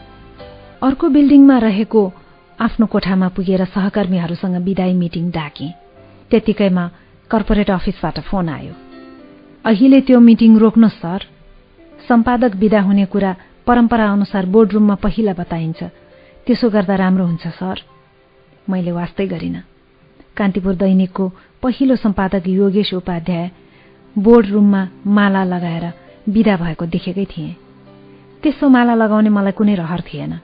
अर्को 0.84 1.10
बिल्डिङमा 1.10 1.57
रहेको 1.57 2.02
आफ्नो 2.60 2.86
कोठामा 2.86 3.27
पुगेर 3.27 3.65
सहकर्मीहरूसँग 3.65 4.56
विदाई 4.64 4.94
मिटिङ 4.94 5.32
डाके। 5.32 5.68
त्यतिकैमा 6.32 6.86
कर्पोरेट 7.32 7.69
अफिसबाट 7.72 8.19
फोन 8.19 8.49
आयो। 8.49 8.73
अहिले 9.66 10.02
त्यो 10.02 10.20
मिटिङ 10.20 10.58
रोक्नु 10.58 10.90
सर। 10.90 11.26
सम्पादक 12.08 12.56
विदा 12.56 12.82
हुने 12.82 13.06
कुरा 13.06 13.36
परम्परा 13.68 14.06
अनुसार 14.12 14.46
बोर्डरुममा 14.46 14.96
पहिला 14.96 15.34
बताइन्छ। 15.34 15.84
त्यसो 16.46 16.70
गर्दा 16.70 16.96
राम्रो 16.96 17.26
हुन्छ 17.26 17.48
सर। 17.48 17.82
मैले 18.70 18.92
वास्तै 18.92 19.28
गरिन। 19.28 19.58
कान्तिपुर 20.38 20.76
दैनिकको 20.76 21.26
पहिलो 21.62 21.96
सम्पादक 21.96 22.48
योगेश 22.48 22.94
उपाध्याय 22.94 23.52
बोर्डरुममा 24.18 24.82
माला 25.08 25.44
लगाएर 25.44 25.86
विदा 26.30 26.56
भएको 26.58 26.86
देखेकै 26.86 27.26
थिएँ। 27.26 27.56
त्यसो 28.44 28.70
माला 28.70 28.96
लगाउने 28.96 29.30
मलाई 29.30 29.52
कुनै 29.52 29.76
रहर 29.76 30.02
थिएन। 30.02 30.40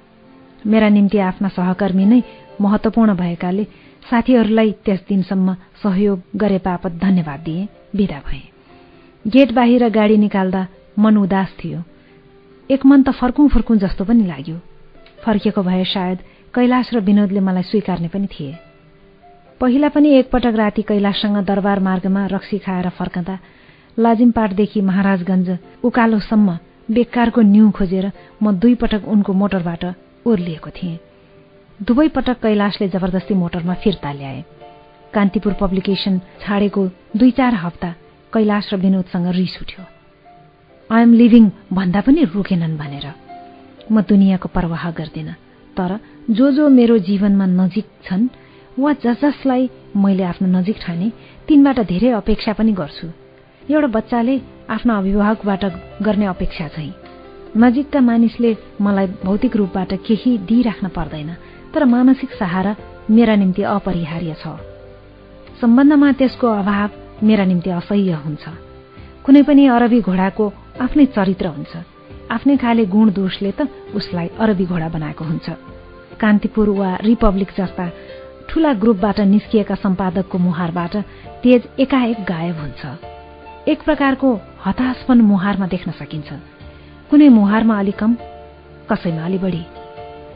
मेरा 0.67 0.89
निम्ति 0.89 1.17
आफ्ना 1.17 1.47
सहकर्मी 1.47 2.05
नै 2.05 2.23
महत्वपूर्ण 2.61 3.13
भएकाले 3.15 3.63
साथीहरूलाई 4.09 4.71
त्यस 4.85 5.05
दिनसम्म 5.09 5.53
सहयोग 5.83 6.21
गरे 6.35 6.57
बापत 6.57 6.91
धन्यवाद 7.01 7.39
दिए। 7.39 7.67
विदा 7.95 8.19
भए। 8.27 8.50
गेट 9.25 9.51
बाहिर 9.53 9.89
गाडी 9.89 10.17
निकाल्दा 10.17 10.65
मन 10.99 11.17
उदास 11.17 11.53
थियो। 11.63 11.83
एक 12.69 12.85
मन 12.85 13.03
त 13.03 13.11
फर्कौं 13.13 13.47
फर्कौं 13.47 13.77
जस्तो 13.77 14.05
पनि 14.05 14.25
लाग्यो। 14.25 14.57
फर्किएको 15.25 15.61
भए 15.63 15.83
सायद 15.85 16.17
कैलाश 16.55 16.93
र 16.93 16.99
विनोदले 16.99 17.39
मलाई 17.39 17.63
स्वीकार्ने 17.63 18.07
पनि 18.07 18.27
थिए। 18.27 18.55
पहिला 19.61 19.89
पनि 19.89 20.09
एकपटक 20.19 20.55
राति 20.55 20.81
कैलाशसँग 20.81 21.37
दरबार 21.45 21.79
मार्गमा 21.79 22.25
रक्सी 22.33 22.57
खाएर 22.57 22.89
फर्कँदा 22.89 23.37
लाजिमपाटदेखि 23.97 24.81
महाराजगञ्ज 24.81 25.57
उकालोसम्म 25.85 26.57
बेकारको 26.89 27.41
न्यू 27.45 27.69
खोजेर 27.71 28.11
म 28.41 28.51
दुई 28.57 28.75
पटक 28.75 29.07
उनको 29.07 29.33
मोटरबाट 29.33 29.83
ओर्लिएको 30.25 30.69
थिएँ। 30.73 30.99
दुवै 31.79 32.07
पटक 32.09 32.41
कैलाशले 32.41 32.87
जबरजस्ती 32.89 33.33
मोटरमा 33.37 33.73
फिर्ता 33.83 34.11
ल्याए। 34.11 34.43
कान्तिपुर 35.13 35.53
पब्लिकेशन 35.61 36.19
छाडेको 36.41 36.87
दुई 37.17 37.31
चार 37.37 37.53
हप्ता 37.63 37.93
कैलाश 38.33 38.73
र 38.73 38.77
विनोदसँग 38.77 39.27
रिस 39.35 39.55
उठ्यो। 39.61 39.83
आइएम 40.89 41.13
लिभिङ 41.13 41.43
भन्दा 41.73 42.01
पनि 42.01 42.23
रोकेनन् 42.35 42.77
भनेर। 42.77 43.07
म 43.91 44.01
दुनियाँको 44.01 44.47
प्रवाह 44.55 44.83
गर्दिन 44.91 45.29
तर 45.77 45.91
जो 46.29 46.51
जो 46.51 46.69
मेरो 46.69 46.97
जीवनमा 47.07 47.45
नजिक 47.45 47.87
छन् 48.05 48.27
वा 48.79 48.93
जस 49.03 49.19
जसलाई 49.23 49.69
मैले 49.95 50.23
आफ्नो 50.23 50.47
नजिक 50.47 50.77
ठाने 50.83 51.11
तिनबाट 51.47 51.79
धेरै 51.91 52.09
अपेक्षा 52.11 52.53
पनि 52.53 52.71
गर्छु। 52.71 53.07
एउटा 53.67 53.87
बच्चाले 53.87 54.35
आफ्नो 54.69 54.93
अभिभावकबाट 54.97 55.63
गर्ने 56.01 56.25
अपेक्षा 56.25 56.67
चाहिँ। 56.67 56.93
नजिकका 57.57 57.99
मानिसले 57.99 58.51
मलाई 58.81 59.07
भौतिक 59.27 59.55
रूपबाट 59.55 59.91
केही 60.07 60.37
दिइराख्न 60.47 60.87
पर्दैन 60.95 61.29
तर 61.73 61.85
मानसिक 61.85 62.31
सहारा 62.39 62.75
मेरा 63.11 63.35
निम्ति 63.35 63.63
अपरिहार्य 63.75 64.35
छ। 64.39 64.55
सम्बन्धमा 65.61 66.11
त्यसको 66.19 66.47
अभाव 66.47 66.89
मेरा 67.23 67.45
निम्ति 67.45 67.69
असह्य 67.69 68.11
हुन्छ। 68.11 68.43
कुनै 69.25 69.41
पनि 69.43 69.67
अरबी 69.67 70.01
घोडाको 70.01 70.53
आफ्नै 70.81 71.05
चरित्र 71.05 71.47
हुन्छ। 71.47 71.73
आफ्नै 72.31 72.57
खाले 72.57 72.85
गुण 72.85 73.11
दोषले 73.11 73.51
त 73.51 73.61
उसलाई 73.95 74.27
अरबी 74.39 74.65
घोडा 74.65 74.89
बनाएको 74.89 75.25
हुन्छ। 75.25 75.49
कान्तिपुर 76.19 76.69
वा 76.69 76.95
रिपब्लिक 76.95 77.51
जस्ता 77.57 77.85
ठूला 78.49 78.73
ग्रुपबाट 78.73 79.19
निस्किएका 79.19 79.75
सम्पादकको 79.75 80.37
मुहारबाट 80.37 80.97
तेज 81.43 81.61
एकाएक 81.79 82.17
गायब 82.23 82.57
हुन्छ। 82.57 82.85
एक 83.67 83.81
प्रकारको 83.81 84.39
हताशपन 84.65 85.21
मुहारमा 85.21 85.67
देख्न 85.67 85.91
सकिन्छ। 85.91 86.33
कुनै 87.09 87.29
मुहारमा 87.29 87.79
अलि 87.79 87.91
कम 87.91 88.15
कसैमा 88.89 89.25
अलि 89.25 89.37
बढी। 89.37 89.63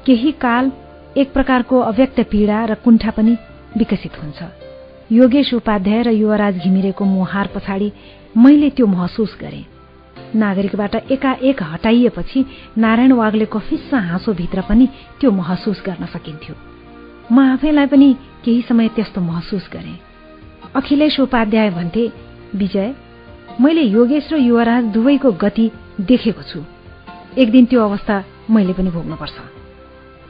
केही 0.06 0.32
काल 0.32 0.72
एक 1.18 1.34
प्रकारको 1.34 1.80
अव्यक्त 1.80 2.20
पीडा 2.20 2.66
र 2.66 2.74
कुण्ठा 2.76 3.12
पनि 3.12 3.38
विकसित 3.78 4.24
हुन्छ। 4.24 4.65
योगेश 5.12 5.54
उपाध्याय 5.54 6.02
र 6.04 6.10
युवराज 6.10 6.56
घिमिरेको 6.58 7.06
मुहार 7.06 7.48
पछाडि 7.56 7.92
मैले 8.38 8.70
त्यो 8.70 8.88
महसुस 8.88 9.38
गरेँ। 9.42 9.66
नागरिकबाट 10.36 10.96
एकाएक 10.96 11.62
हटाइएपछि 11.64 12.46
नारायण 12.78 13.12
वाग्लेको 13.12 13.60
फिस्सा 13.60 14.00
हाँसोभित्र 14.00 14.62
पनि 14.62 14.88
त्यो 15.20 15.32
महसुस 15.32 15.84
गर्न 15.86 16.06
सकिन्थ्यो। 16.06 16.56
म 17.32 17.40
आफैलाई 17.54 17.86
पनि 17.86 18.16
केही 18.46 18.62
समय 18.62 18.88
त्यस्तो 18.96 19.22
महसुस 19.22 19.70
गरेँ। 19.74 20.00
अखिलेश 20.76 21.20
उपाध्याय 21.20 21.70
भन्थे 21.70 22.12
विजय 22.56 22.94
मैले 23.62 23.82
योगेश 23.82 24.34
र 24.34 24.38
युवराज 24.38 24.84
दुवैको 24.84 25.32
गति 25.32 25.72
देखेको 26.02 26.42
छु। 26.42 26.64
एक 27.38 27.52
दिन 27.52 27.66
त्यो 27.66 27.82
अवस्था 27.82 28.24
मैले 28.50 28.74
पनि 28.74 28.90
भोग्नुपर्छ। 28.90 29.38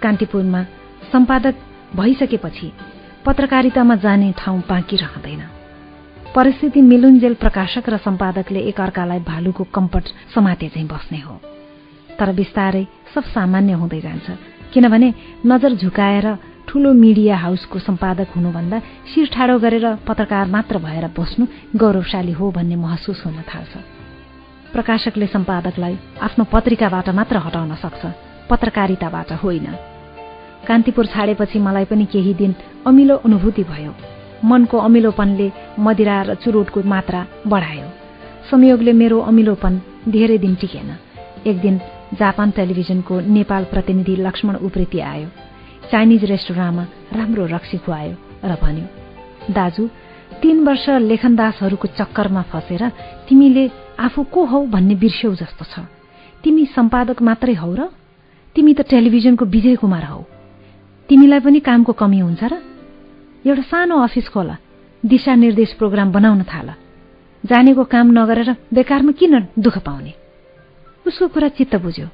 कान्तिपुरमा 0.03 0.63
सम्पादक 1.11 1.55
भइसकेपछि 1.95 2.71
पत्रकारितामा 3.25 3.95
जाने 3.95 4.31
ठाउँ 4.37 4.61
बाँकी 4.69 4.95
रहँदैन। 4.95 5.41
परिस्थिति 6.35 6.81
मिलुन्जेल 6.81 7.33
प्रकाशक 7.33 7.89
र 7.89 7.97
सम्पादकले 7.97 8.59
एकअर्कालाई 8.69 9.19
भालुको 9.25 9.63
कम्पट 9.73 10.05
समाते 10.33 10.67
चाहिँ 10.69 10.87
बस्ने 10.87 11.19
हो। 11.19 11.33
तर 12.19 12.31
बिस्तारै 12.37 12.85
सब 13.15 13.23
सामान्य 13.33 13.73
हुँदै 13.81 14.01
जान्छ। 14.01 14.29
किनभने 14.73 15.13
नजर 15.41 15.73
झुकाएर 15.73 16.27
ठूलो 16.69 16.93
मिडिया 16.93 17.37
हाउसको 17.37 17.79
सम्पादक 17.79 18.29
हुनुभन्दा 18.35 18.79
शिर 19.09 19.27
ठाडो 19.33 19.57
गरेर 19.57 19.85
पत्रकार 20.05 20.45
मात्र 20.45 20.77
भएर 20.85 21.07
बस्नु 21.17 21.45
गौरवशाली 21.73 22.31
हो 22.31 22.51
भन्ने 22.51 22.75
महसुस 22.75 23.25
हुन 23.25 23.41
थाल्छ। 23.41 23.73
प्रकाशकले 24.69 25.27
सम्पादकलाई 25.33 25.97
आफ्नो 26.21 26.43
पत्रिकाबाट 26.53 27.09
मात्र 27.09 27.37
हटाउन 27.41 27.75
सक्छ 27.81 28.05
पत्रकारिताबाट 28.49 29.31
होइन। 29.41 29.94
कान्तिपुर 30.67 31.05
छाडेपछि 31.05 31.59
मलाई 31.59 31.85
पनि 31.85 32.05
केही 32.05 32.33
दिन 32.33 32.55
अमिलो 32.85 33.15
अनुभूति 33.17 33.63
भयो। 33.63 33.93
मनको 34.43 34.77
अमिलोपनले 34.77 35.51
मदिरा 35.79 36.21
र 36.21 36.33
चुरोटको 36.43 36.81
मात्रा 36.83 37.25
बढायो। 37.47 37.87
संयोगले 38.49 38.93
मेरो 38.93 39.19
अमिलोपन 39.21 39.73
धेरै 40.09 40.37
दिन 40.37 40.55
टिकेन। 40.55 40.89
एक 41.45 41.57
दिन 41.61 41.79
जापान 42.13 42.51
टेलिभिजनको 42.51 43.19
नेपाल 43.27 43.63
प्रतिनिधि 43.71 44.15
लक्ष्मण 44.17 44.55
उप्रेती 44.65 44.99
आयो। 45.01 45.29
चाइनिज 45.91 46.23
रेस्टुराँमा 46.25 46.83
राम्रो 47.13 47.45
रक्सी 47.45 47.77
खुवायो 47.77 48.15
र 48.43 48.53
भन्यो 48.61 48.85
दाजु 49.53 49.83
तीन 50.41 50.57
वर्ष 50.65 50.85
लेखनदासहरूको 51.01 51.87
चक्करमा 51.97 52.41
फसेर 52.51 52.83
तिमीले 53.29 53.65
आफू 53.99 54.23
को 54.33 54.45
हौ 54.45 54.59
भन्ने 54.65 54.95
बिर्स्यौ 54.95 55.33
जस्तो 55.35 55.65
छ। 55.65 55.85
तिमी 56.43 56.65
सम्पादक 56.75 57.21
मात्रै 57.21 57.53
हौ 57.53 57.73
र? 57.73 57.89
तिमी 58.55 58.73
त 58.73 58.81
टेलिभिजनको 58.85 59.45
विजय 59.45 59.75
कुमार 59.75 60.03
हौ। 60.05 60.34
तिमीलाई 61.09 61.39
पनि 61.39 61.59
कामको 61.59 61.93
कमी 61.93 62.19
हुन्छ 62.19 62.43
र? 62.43 62.53
एउटा 63.45 63.61
सानो 63.61 63.95
अफिस 63.97 64.27
खोला 64.29 64.55
दिशानिर्देश 65.03 65.73
प्रोग्राम 65.73 66.11
बनाउन 66.11 66.43
थाल। 66.43 66.69
जानेको 67.43 67.83
काम 67.83 68.07
नगरेर 68.11 68.49
बेकारमा 68.73 69.11
किन 69.11 69.33
दुःख 69.59 69.77
पाउने? 69.85 70.13
उसको 71.07 71.27
कुरा 71.27 71.47
चित्त 71.47 71.75
बुझ्यो। 71.75 72.07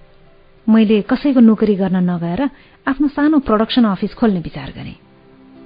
मैले 0.68 1.02
कसैको 1.02 1.40
नोकरी 1.40 1.76
गर्न 1.76 1.98
नगएर 2.04 2.42
आफ्नो 2.88 3.08
सानो 3.08 3.40
प्रडक्सन 3.40 3.84
अफिस 3.86 4.14
खोल्ने 4.14 4.40
विचार 4.40 4.70
गरेँ। 4.76 5.00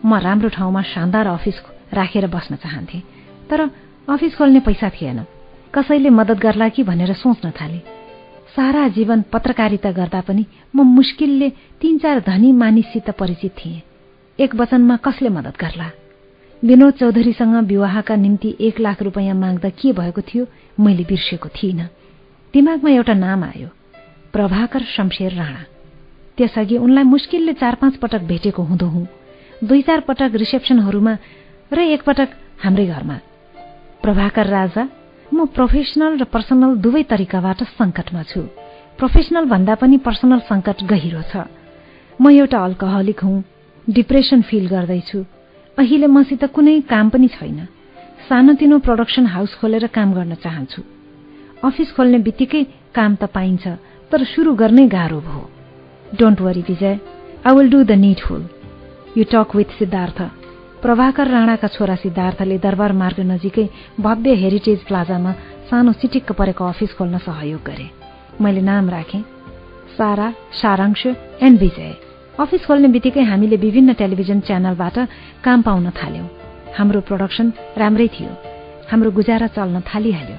म 0.06 0.12
राम्रो 0.22 0.50
ठाउँमा 0.50 0.82
शानदार 0.82 1.28
अफिस 1.28 1.58
राखेर 1.94 2.28
बस्न 2.28 2.56
चाहन्थे 2.56 3.00
तर 3.50 3.60
अफिस 4.06 4.38
खोल्ने 4.38 4.60
पैसा 4.60 4.90
थिएन। 4.90 5.26
कसैले 5.74 6.10
मद्दत 6.10 6.38
गर्ला 6.38 6.70
कि 6.70 6.84
भनेर 6.84 7.14
सोच्न 7.14 7.52
थाले। 7.52 8.05
सारा 8.56 8.88
जीवन 8.88 9.22
पत्रकारिता 9.34 9.92
गर्दा 9.92 10.22
पनि 10.22 10.46
म 10.76 10.84
मुस्किलले 10.88 11.50
तीन 11.82 11.98
चार 11.98 12.20
धनी 12.20 12.52
मानिससित 12.52 13.10
परिचित 13.10 13.52
थिएँ। 13.52 13.82
एक 14.40 14.56
वचनमा 14.56 14.96
कसले 14.98 15.30
मद्दत 15.30 15.58
गर्ला? 15.60 15.90
विनोद 16.64 16.94
चौधरीसँग 16.94 17.56
विवाहका 17.68 18.16
निम्ति 18.16 18.56
एक 18.60 18.80
लाख 18.80 19.02
रुपियाँ 19.02 19.36
माग्दा 19.36 19.70
के 19.70 19.92
भएको 19.92 20.22
थियो 20.22 20.46
मैले 20.80 21.04
बिर्सेको 21.04 21.50
थिइनँ। 21.50 21.88
दिमागमा 22.54 22.90
एउटा 22.90 23.14
नाम 23.14 23.44
आयो 23.44 23.70
प्रभाकर 24.34 24.82
शमशेर 24.96 25.34
राणा। 25.34 25.64
त्यसअघि 26.38 26.78
उनलाई 26.78 27.04
मुस्किलले 27.04 27.54
चार 27.54 27.76
पाँच 27.76 27.96
पटक 27.96 28.22
भेटेको 28.22 28.64
हुँदो 28.64 28.88
हुँ। 28.88 29.08
दुई 29.64 29.82
चार 29.82 30.00
पटक 30.00 30.32
रिसेप्सनहरूमा 30.36 31.18
र 31.74 31.80
एकपटक 31.80 32.30
हाम्रै 32.64 32.86
घरमा। 32.88 33.18
प्रभाकर 34.02 34.48
राजा 34.48 34.84
म 35.34 35.46
प्रोफेसनल 35.56 36.18
र 36.22 36.24
पर्सनल 36.34 36.76
दुवै 36.86 37.04
तरिकाबाट 37.12 37.64
सङ्कटमा 37.78 38.24
छु। 38.32 38.42
प्रोफेसनल 38.98 39.46
भन्दा 39.54 39.76
पनि 39.82 39.98
पर्सनल 40.08 40.40
सङ्कट 40.50 40.84
गहिरो 40.92 41.22
छ। 41.32 41.46
म 42.22 42.30
एउटा 42.32 42.60
अल्कोहलिक 42.64 43.20
हुँ 43.20 43.44
डिप्रेसन 43.88 44.42
फिल 44.42 44.68
गर्दैछु। 44.68 45.20
अहिले 45.78 46.08
मसित 46.08 46.44
कुनै 46.56 46.76
काम 46.92 47.10
पनि 47.10 47.28
छैन। 47.38 47.58
सानोतिनो 48.30 48.80
प्रडक्सन 48.86 49.26
हाउस 49.34 49.56
खोलेर 49.60 49.88
काम 49.98 50.14
गर्न 50.14 50.36
चाहन्छु। 50.46 50.82
अफिस 51.64 51.92
खोल्ने 51.96 52.20
बित्तिकै 52.28 52.64
काम 52.96 53.16
त 53.16 53.26
पाइन्छ 53.36 53.68
तर 54.12 54.24
सुरु 54.32 54.54
गर्नै 54.62 54.88
गाह्रो 54.88 55.20
भयो। 55.28 55.44
Don't 56.20 56.42
worry 56.42 56.62
Vijay 56.70 57.00
I 57.46 57.56
will 57.56 57.70
do 57.70 57.84
the 57.84 57.92
needful 58.06 58.42
you 59.18 59.24
talk 59.34 59.56
with 59.56 59.78
Siddharth 59.80 60.20
Prabhakar 60.86 61.28
राणाका 61.28 61.68
छोरा 61.68 61.96
सिद्धार्थले 61.98 62.58
दरबार 62.62 62.92
मार्ग 62.94 63.20
नजिकै 63.26 63.64
भव्य 64.00 64.34
हेरिटेज 64.38 64.80
प्लाजामा 64.86 65.32
सानो 65.70 65.92
चिटिक्क 65.98 66.32
परेको 66.32 66.64
अफिस 66.64 66.92
खोल्न 66.94 67.18
सहयोग 67.26 67.62
गरे। 67.66 67.86
मैले 68.38 68.62
नाम 68.62 68.90
राखेँ 68.90 69.22
सारा 69.98 70.28
सारांश 70.54 71.06
एन्ड 71.42 71.60
विजय। 71.60 71.94
अफिस 72.40 72.66
खोल्ने 72.66 72.88
बित्तिकै 72.94 73.24
हामीले 73.26 73.58
विभिन्न 73.58 73.94
टेलिभिजन 73.94 74.40
च्यानलबाट 74.46 74.98
काम 75.42 75.62
पाउन 75.62 75.90
थाल्यौं। 75.90 76.28
हाम्रो 76.78 77.02
प्रोडक्सन 77.02 77.48
राम्रै 77.78 78.08
थियो। 78.08 78.30
हाम्रो 78.92 79.12
गुजारा 79.18 79.48
चल्न 79.58 79.82
थालिहाल्यो। 79.90 80.38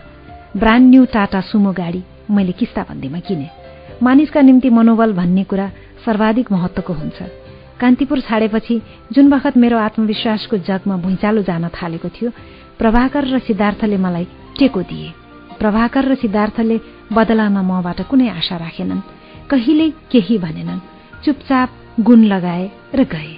ब्रान्ड 0.60 0.86
न्यू 0.90 1.04
टाटा 1.14 1.40
सुमो 1.50 1.72
गाडी 1.72 2.02
मैले 2.30 2.52
किस्ता 2.52 2.86
बन्दीमा 2.90 3.20
किने। 3.26 3.48
मानिसका 4.02 4.40
निम्ति 4.46 4.70
मनोबल 4.70 5.12
भन्ने 5.12 5.44
कुरा 5.50 5.66
सर्वाधिक 6.06 6.52
महत्वको 6.52 6.92
हुन्छ। 6.92 7.45
कान्तिपुर 7.80 8.20
छाडेपछि 8.20 8.80
जुन 9.12 9.28
बखत 9.30 9.56
मेरो 9.56 9.78
आत्मविश्वासको 9.78 10.56
जगमा 10.68 10.96
भुइँचालो 10.96 11.42
जान 11.42 11.68
थालेको 11.76 12.08
थियो 12.08 12.30
प्रभाकर 12.78 13.24
र 13.24 13.38
सिद्धार्थले 13.38 13.96
मलाई 13.96 14.26
टेको 14.58 14.82
दिए। 14.82 15.12
प्रभाकर 15.58 16.04
र 16.04 16.14
सिद्धार्थले 16.16 16.80
बदलामा 17.12 17.62
मबाट 17.62 18.00
कुनै 18.10 18.28
आशा 18.30 18.56
राखेनन् 18.56 19.00
कहिल्यै 19.50 19.90
केही 20.12 20.38
भनेनन् 20.38 20.84
चुपचाप 21.24 21.68
गुण 22.00 22.24
लगाए 22.24 22.64
र 22.94 23.04
गए। 23.04 23.32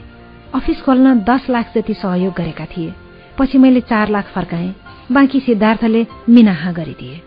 अफिस 0.55 0.83
खोल्न 0.83 1.19
दस 1.23 1.47
लाख 1.51 1.73
जति 1.75 1.95
सहयोग 1.95 2.35
गरेका 2.35 2.67
थिए 2.67 2.95
पछि 3.39 3.59
मैले 3.59 3.81
चार 3.91 4.09
लाख 4.09 4.33
फर्काएँ 4.35 4.75
बाँकी 5.13 5.41
सिद्धार्थले 5.41 6.07
मिनाहा 6.29 6.73
गरिदिए। 6.73 7.21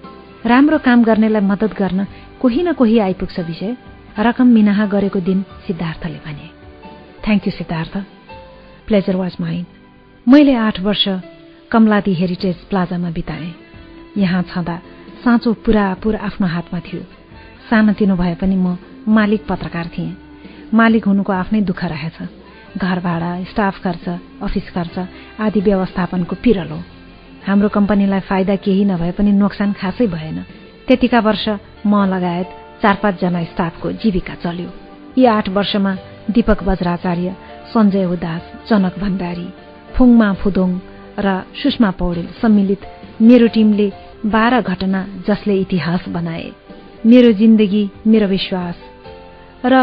राम्रो 0.45 0.77
काम 0.79 1.03
गर्नेलाई 1.03 1.41
मद्दत 1.41 1.73
गर्न 1.77 2.07
कोही 2.41 2.63
न 2.63 2.73
कोही 2.73 2.97
आइपुग्छ 2.99 3.39
विषय 3.41 3.77
रकम 4.19 4.47
मिनाहा 4.47 4.85
गरेको 4.87 5.19
दिन 5.19 5.41
सिद्धार्थले 5.67 6.19
भने। 6.25 6.50
Thank 7.25 7.47
you 7.47 7.51
Siddharth 7.51 7.97
pleasure 8.87 9.15
was 9.15 9.35
mine 9.41 9.65
मैले 10.27 10.53
आठ 10.57 10.79
वर्ष 10.79 11.07
कमलादी 11.71 12.13
हेरिटेज 12.13 12.55
प्लाजामा 12.69 13.09
बिताएँ। 13.11 13.53
यहाँ 14.17 14.41
छँदा 14.43 14.75
साँचो 15.23 15.53
पुरापुर 15.65 16.15
आफ्नो 16.17 16.47
हातमा 16.47 16.79
थियो। 16.79 17.01
सानोतिनो 17.69 18.15
भए 18.15 18.35
पनि 18.35 18.55
म 18.55 18.77
मालिक 19.07 19.45
पत्रकार 19.47 19.87
थिएँ। 19.93 20.15
मालिक 20.73 21.05
हुनुको 21.05 21.33
आफ्नै 21.33 21.61
दुःख 21.61 21.83
रहेछ। 21.85 22.17
घर 22.77 22.99
भाडा 22.99 23.31
स्टाफ 23.43 23.79
खर्च 23.83 24.05
अफिस 24.41 24.69
खर्च 24.73 24.95
आदि 25.39 25.61
व्यवस्थापनको 25.61 26.35
पिरल। 26.43 26.69
हो 26.69 26.79
हाम्रो 27.47 27.69
कम्पनीलाई 27.69 28.19
फाइदा 28.29 28.55
केही 28.65 28.83
नभए 28.85 29.11
पनि 29.17 29.31
नोक्सान 29.31 29.73
खासै 29.79 30.07
भएन। 30.07 30.37
त्यतिका 30.87 31.19
वर्ष 31.19 31.45
म 31.85 32.05
लगायत 32.13 32.49
चार 32.81 32.95
पाँचजना 33.03 33.43
स्टाफको 33.43 33.91
जीविका 34.01 34.35
चल्यो। 34.43 34.69
यी 35.17 35.25
आठ 35.27 35.49
वर्षमा 35.49 35.95
दीपक 36.29 36.63
वज्राचार्य 36.63 37.35
सञ्जय 37.73 38.05
उदास 38.05 38.41
जनक 38.69 38.99
भण्डारी 38.99 39.47
फुङमा 39.95 40.29
फुदोङ 40.41 40.71
र 41.19 41.27
सुषमा 41.61 41.91
पौडेल 41.99 42.27
सम्मिलित 42.41 42.81
मेरो 43.21 43.47
टिमले 43.55 43.87
बाह्र 44.25 44.61
घटना 44.61 45.01
जसले 45.27 45.55
इतिहास 45.61 46.07
बनाए। 46.09 46.51
मेरो 47.05 47.31
जिन्दगी 47.41 47.83
मेरो 48.07 48.27
विश्वास 48.27 48.77
र 49.65 49.73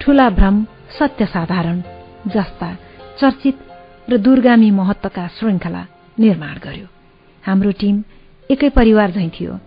ठूला 0.00 0.28
भ्रम 0.30 0.56
सत्य 0.98 1.26
साधारण 1.26 1.80
जस्ता 2.34 2.68
चर्चित 3.20 3.56
र 4.10 4.16
दूरगामी 4.24 4.70
महत्वका 4.70 5.26
श्रृङ्खला 5.38 5.82
निर्माण 6.18 6.54
गर्यो। 6.64 6.86
हाम्रो 7.44 7.70
टिम 7.80 8.02
एकै 8.50 8.68
परिवार 8.68 9.10
झैँ 9.10 9.30
थियो। 9.30 9.58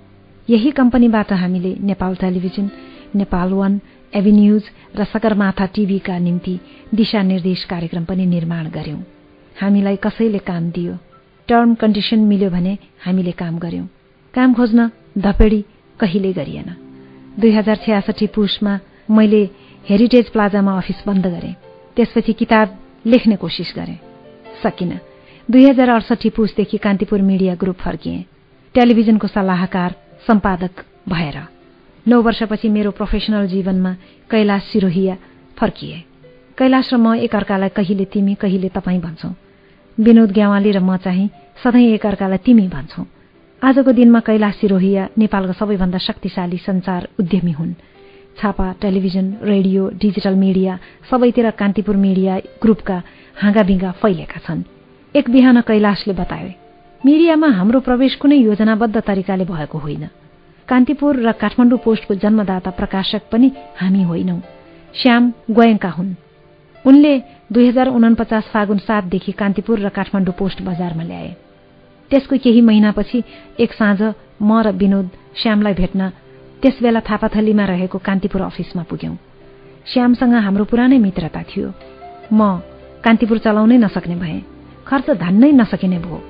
यही 0.49 0.72
कम्पनीबाट 0.72 1.34
हामीले 1.34 1.76
Nepal 1.89 2.15
television 2.15 2.69
Nepal 3.15 3.49
one 3.53 3.80
Avenues 4.15 4.63
र 4.95 5.03
सगरमाथा 5.03 5.65
टिभीका 5.65 6.17
निम्ति 6.17 6.59
दिशानिर्देश 6.93 7.63
कार्यक्रम 7.63 8.05
पनि 8.05 8.25
निर्माण 8.25 8.69
गर्यौं। 8.69 8.99
हामीलाई 9.61 9.95
कसैले 9.95 10.38
काम 10.38 10.71
दियो? 10.71 10.97
टर्म 11.47 11.75
कन्डिसन 11.75 12.19
मिल्यो 12.19 12.49
भने 12.49 12.77
हामीले 13.05 13.31
काम 13.31 13.59
गर्यौं। 13.59 13.85
काम 14.33 14.53
खोज्न 14.53 14.89
धपेडी 15.17 15.65
कहिले 15.99 16.33
गरिएन। 16.33 16.75
दुई 17.39 17.51
हजार 17.51 17.75
छ्यासठी 17.75 18.27
पुसमा 18.27 18.79
मैले 19.11 19.49
हेरिटेज 19.89 20.29
प्लाजामा 20.29 20.77
अफिस 20.77 21.03
बन्द 21.07 21.27
गरेँ। 21.27 21.53
त्यसपछि 21.95 22.33
किताब 22.33 22.77
लेख्ने 23.05 23.35
कोसिस 23.35 23.73
गरेँ। 23.75 23.99
सकिन। 24.63 24.99
दुई 25.51 25.69
हजार 25.69 25.89
अडसठी 25.89 26.29
पुसदेखि 26.29 26.77
कान्तिपुर 26.77 27.21
मिडिया 27.21 27.55
ग्रुप 27.55 27.75
फर्किएँ। 27.75 28.23
टेलिभिजनको 28.75 29.27
सल्लाहकार 29.27 29.95
सम्पादक 30.27 30.85
भएर। 31.09 31.60
नौ 32.07 32.22
वर्षपछि 32.22 32.69
मेरो 32.69 32.91
प्रोफेसनल 32.91 33.48
जीवनमा 33.48 33.94
कैलाश 34.30 34.64
सिरोहिया 34.64 35.15
फर्किए। 35.57 36.03
कैलाश 36.57 36.94
र 36.94 36.98
म 36.98 37.15
एकअर्कालाई 37.15 37.69
कहिले 37.69 38.06
तिमी 38.06 38.34
कहिले 38.36 38.69
तपाईँ 38.69 38.99
भन्छौं। 38.99 39.34
विनोद 39.98 40.32
ग्यावाली 40.32 40.72
र 40.72 40.80
म 40.80 40.98
चाहिँ 40.98 41.30
सधैँ 41.64 41.94
एकअर्कालाई 41.94 42.38
तिमी 42.38 42.68
भन्छौं। 42.68 43.06
आजको 43.61 43.91
दिनमा 43.91 44.19
कैलाश 44.19 44.56
सिरोहिया 44.56 45.10
नेपालका 45.18 45.53
सबैभन्दा 45.53 45.98
शक्तिशाली 45.98 46.57
संचार 46.57 47.07
उद्यमी 47.19 47.52
हुन्। 47.52 47.73
छापा 48.38 48.65
टेलिभिजन 48.82 49.26
रेडियो 49.44 49.90
डिजिटल 50.02 50.36
मिडिया 50.36 50.80
सबैतिर 51.10 51.49
कान्तिपुर 51.52 51.95
मिडिया 51.98 52.38
ग्रुपका 52.61 52.98
हाँगाबिङ्गा 53.41 53.91
फैलेका 54.02 54.40
छन्। 54.41 54.64
एक 55.15 55.30
बिहान 55.30 55.61
कैलाशले 55.61 56.14
बताए 56.14 56.49
मिडियामा 57.06 57.48
हाम्रो 57.48 57.80
प्रवेश 57.80 58.15
कुनै 58.15 58.38
योजनाबद्ध 58.38 58.98
तरिकाले 58.98 59.45
भएको 59.45 59.78
होइन। 59.78 60.10
कान्तिपुर 60.72 61.15
र 61.19 61.31
काठमाडौँ 61.31 61.80
पोस्टको 61.84 62.15
जन्मदाता 62.15 62.72
प्रकाशक 62.72 63.22
पनि 63.31 63.48
हामी 63.76 64.03
होइनौ। 64.03 64.39
श्याम 64.95 65.23
गोयङ्का 65.52 65.89
हुन्। 65.89 66.15
उनले 66.88 67.14
दुई 67.52 67.68
हजार 67.68 67.88
उनपचास 67.88 68.43
फागुन 68.53 68.77
सातदेखि 68.77 69.31
कान्तिपुर 69.31 69.80
र 69.80 69.89
काठमाडौँ 69.91 70.35
पोस्ट 70.39 70.61
बजारमा 70.64 71.03
ल्याए। 71.03 71.35
त्यसको 72.11 72.35
केही 72.38 72.61
महिनापछि 72.61 73.23
एक 73.60 73.72
साँझ 73.73 74.02
म 74.41 74.49
र 74.64 74.72
विनोद 74.72 75.10
श्यामलाई 75.35 75.73
भेट्न 75.73 76.10
त्यसबेला 76.64 76.99
थापाथलीमा 77.03 77.65
रहेको 77.65 77.98
कान्तिपुर 77.98 78.41
अफिसमा 78.41 78.84
पुग्यौं। 78.88 79.15
श्यामसँग 79.91 80.34
हाम्रो 80.39 80.65
पुरानै 80.72 80.98
मित्रता 81.03 81.43
थियो। 81.52 81.68
म 82.31 82.64
कान्तिपुर 83.03 83.38
चलाउनै 83.43 83.77
नसक्ने 83.77 84.15
भए। 84.15 84.39
खर्च 84.88 85.10
धान्नै 85.19 85.52
नसकिने 85.52 85.99
भयो। 85.99 86.23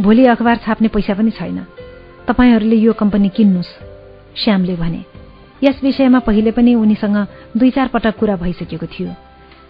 भोलि 0.00 0.24
अखबार 0.26 0.56
छाप्ने 0.56 0.88
पैसा 0.88 1.14
पनि 1.14 1.30
छैन। 1.30 1.77
तपाईँहरूले 2.28 2.76
यो 2.76 2.92
कम्पनी 2.92 3.28
किन्नुहोस् 3.28 3.72
श्यामले 4.36 4.76
भने। 4.76 5.04
यस 5.64 5.80
विषयमा 5.82 6.18
पहिले 6.18 6.50
पनि 6.50 6.74
उनीसँग 6.74 7.16
दुई 7.56 7.70
चार 7.70 7.88
पटक 7.88 8.16
कुरा 8.16 8.36
भइसकेको 8.36 8.86
थियो। 8.86 9.08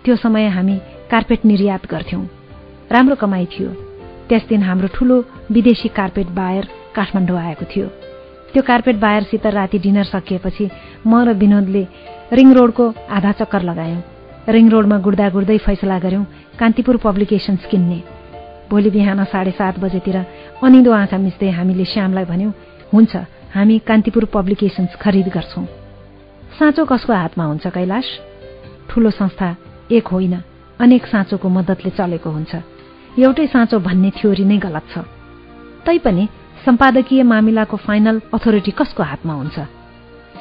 त्यो 0.04 0.16
समय 0.16 0.46
हामी 0.48 0.76
कार्पेट 1.10 1.44
निर्यात 1.44 1.86
गर्थ्यौं। 1.86 2.24
राम्रो 2.92 3.16
कमाई 3.16 3.46
थियो। 3.46 3.68
त्यस 4.28 4.48
दिन 4.48 4.62
हाम्रो 4.62 4.88
ठूलो 4.94 5.24
विदेशी 5.50 5.88
कार्पेट 5.88 6.28
बायर 6.34 6.68
काठमाडौँ 6.94 7.38
आएको 7.38 7.64
थियो। 7.64 7.86
त्यो 8.52 8.62
कार्पेट 8.62 8.96
बायरसित 8.96 9.46
राति 9.46 9.78
डिनर 9.78 10.04
सकिएपछि 10.04 10.70
म 11.06 11.22
र 11.24 11.38
विनोदले 11.38 11.86
रिङ 12.32 12.52
रोडको 12.52 12.94
आधा 13.10 13.32
चक्कर 13.32 13.62
लगायौं। 13.62 14.02
रिङ 14.48 14.68
रोडमा 14.68 14.98
गुड्दा 14.98 15.28
गुड्दै 15.30 15.58
फैसला 15.58 15.98
गर्यौं 15.98 16.24
कान्तिपुर 16.58 16.96
पब्लिकेशन्स 16.96 17.66
किन्ने। 17.70 18.17
भोलि 18.70 18.90
बिहान 18.90 19.24
साढे 19.24 19.50
सात 19.50 19.78
बजेतिर 19.80 20.16
अनिदो 20.64 20.92
आँखा 20.92 21.18
मिच्दै 21.18 21.50
हामीले 21.50 21.84
श्यामलाई 21.84 22.24
भन्यौं 22.24 22.52
हुन्छ 22.92 23.16
हामी 23.54 23.78
कान्तिपुर 23.88 24.24
पब्लिकेशन्स 24.34 24.96
खरिद 25.02 25.28
गर्छौं। 25.28 25.64
साँचो 26.58 26.84
कसको 26.84 27.12
हातमा 27.12 27.44
हुन्छ 27.44 27.66
कैलाश? 27.66 28.06
ठूलो 28.88 29.10
संस्था 29.10 29.48
एक 29.92 30.06
होइन 30.08 30.34
अनेक 30.80 31.06
साँचोको 31.06 31.48
मद्दतले 31.48 31.90
चलेको 31.90 32.30
हुन्छ। 32.30 32.52
एउटै 33.18 33.46
साँचो 33.46 33.78
भन्ने 33.78 34.10
थ्योरी 34.10 34.44
नै 34.44 34.58
गलत 34.58 34.84
छ। 34.92 35.04
तैपनि 35.86 36.28
सम्पादकीय 36.64 37.22
मामिलाको 37.22 37.76
फाइनल 37.76 38.20
अथोरिटी 38.34 38.70
कसको 38.70 39.02
हातमा 39.02 39.34
हुन्छ? 39.34 39.58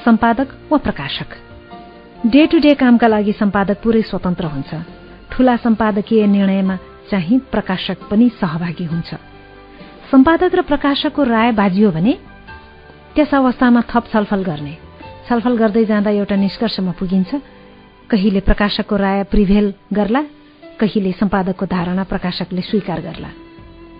सम्पादक 0.06 0.48
वा 0.72 0.78
प्रकाशक? 0.78 1.30
डे 2.26 2.46
टु 2.48 2.58
डे 2.60 2.74
कामका 2.76 3.08
लागि 3.08 3.34
सम्पादक 3.34 3.78
पुरै 3.84 4.02
स्वतन्त्र 4.02 4.46
हुन्छ। 4.46 4.72
ठूला 5.32 5.56
सम्पादकीय 5.56 6.26
निर्णयमा 6.28 6.78
चाहिँ 7.12 7.40
प्रकाशक 7.52 7.98
पनि 8.12 8.30
सहभागी 8.40 8.86
हुन्छ। 8.86 9.14
सम्पादक 10.12 10.56
र 10.56 10.62
प्रकाशकको 10.62 11.24
राय 11.24 11.52
बाजियो 11.52 11.92
भने 11.92 12.14
त्यस 13.16 13.34
अवस्थामा 13.34 13.82
थप 13.92 14.04
छलफल 14.14 14.44
गर्ने। 14.44 14.78
छलफल 15.28 15.56
गर्दै 15.58 15.86
जाँदा 15.86 16.12
एउटा 16.12 16.36
निष्कर्षमा 16.36 16.92
पुगिन्छ 17.00 17.32
कहिले 18.10 18.40
प्रकाशकको 18.40 18.96
राय 18.96 19.24
प्रिभेल 19.24 19.74
गर्ला 19.94 20.22
कहिले 20.80 21.12
सम्पादकको 21.12 21.66
धारणा 21.66 22.04
प्रकाशकले 22.04 22.62
स्वीकार 22.62 23.02
गर्ला। 23.02 23.30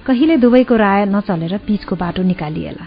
कहिले 0.08 0.38
दुवैको 0.38 0.76
राय 0.76 1.06
नचलेर 1.06 1.54
बीचको 1.68 1.96
बाटो 1.96 2.24
निकालिएला। 2.24 2.86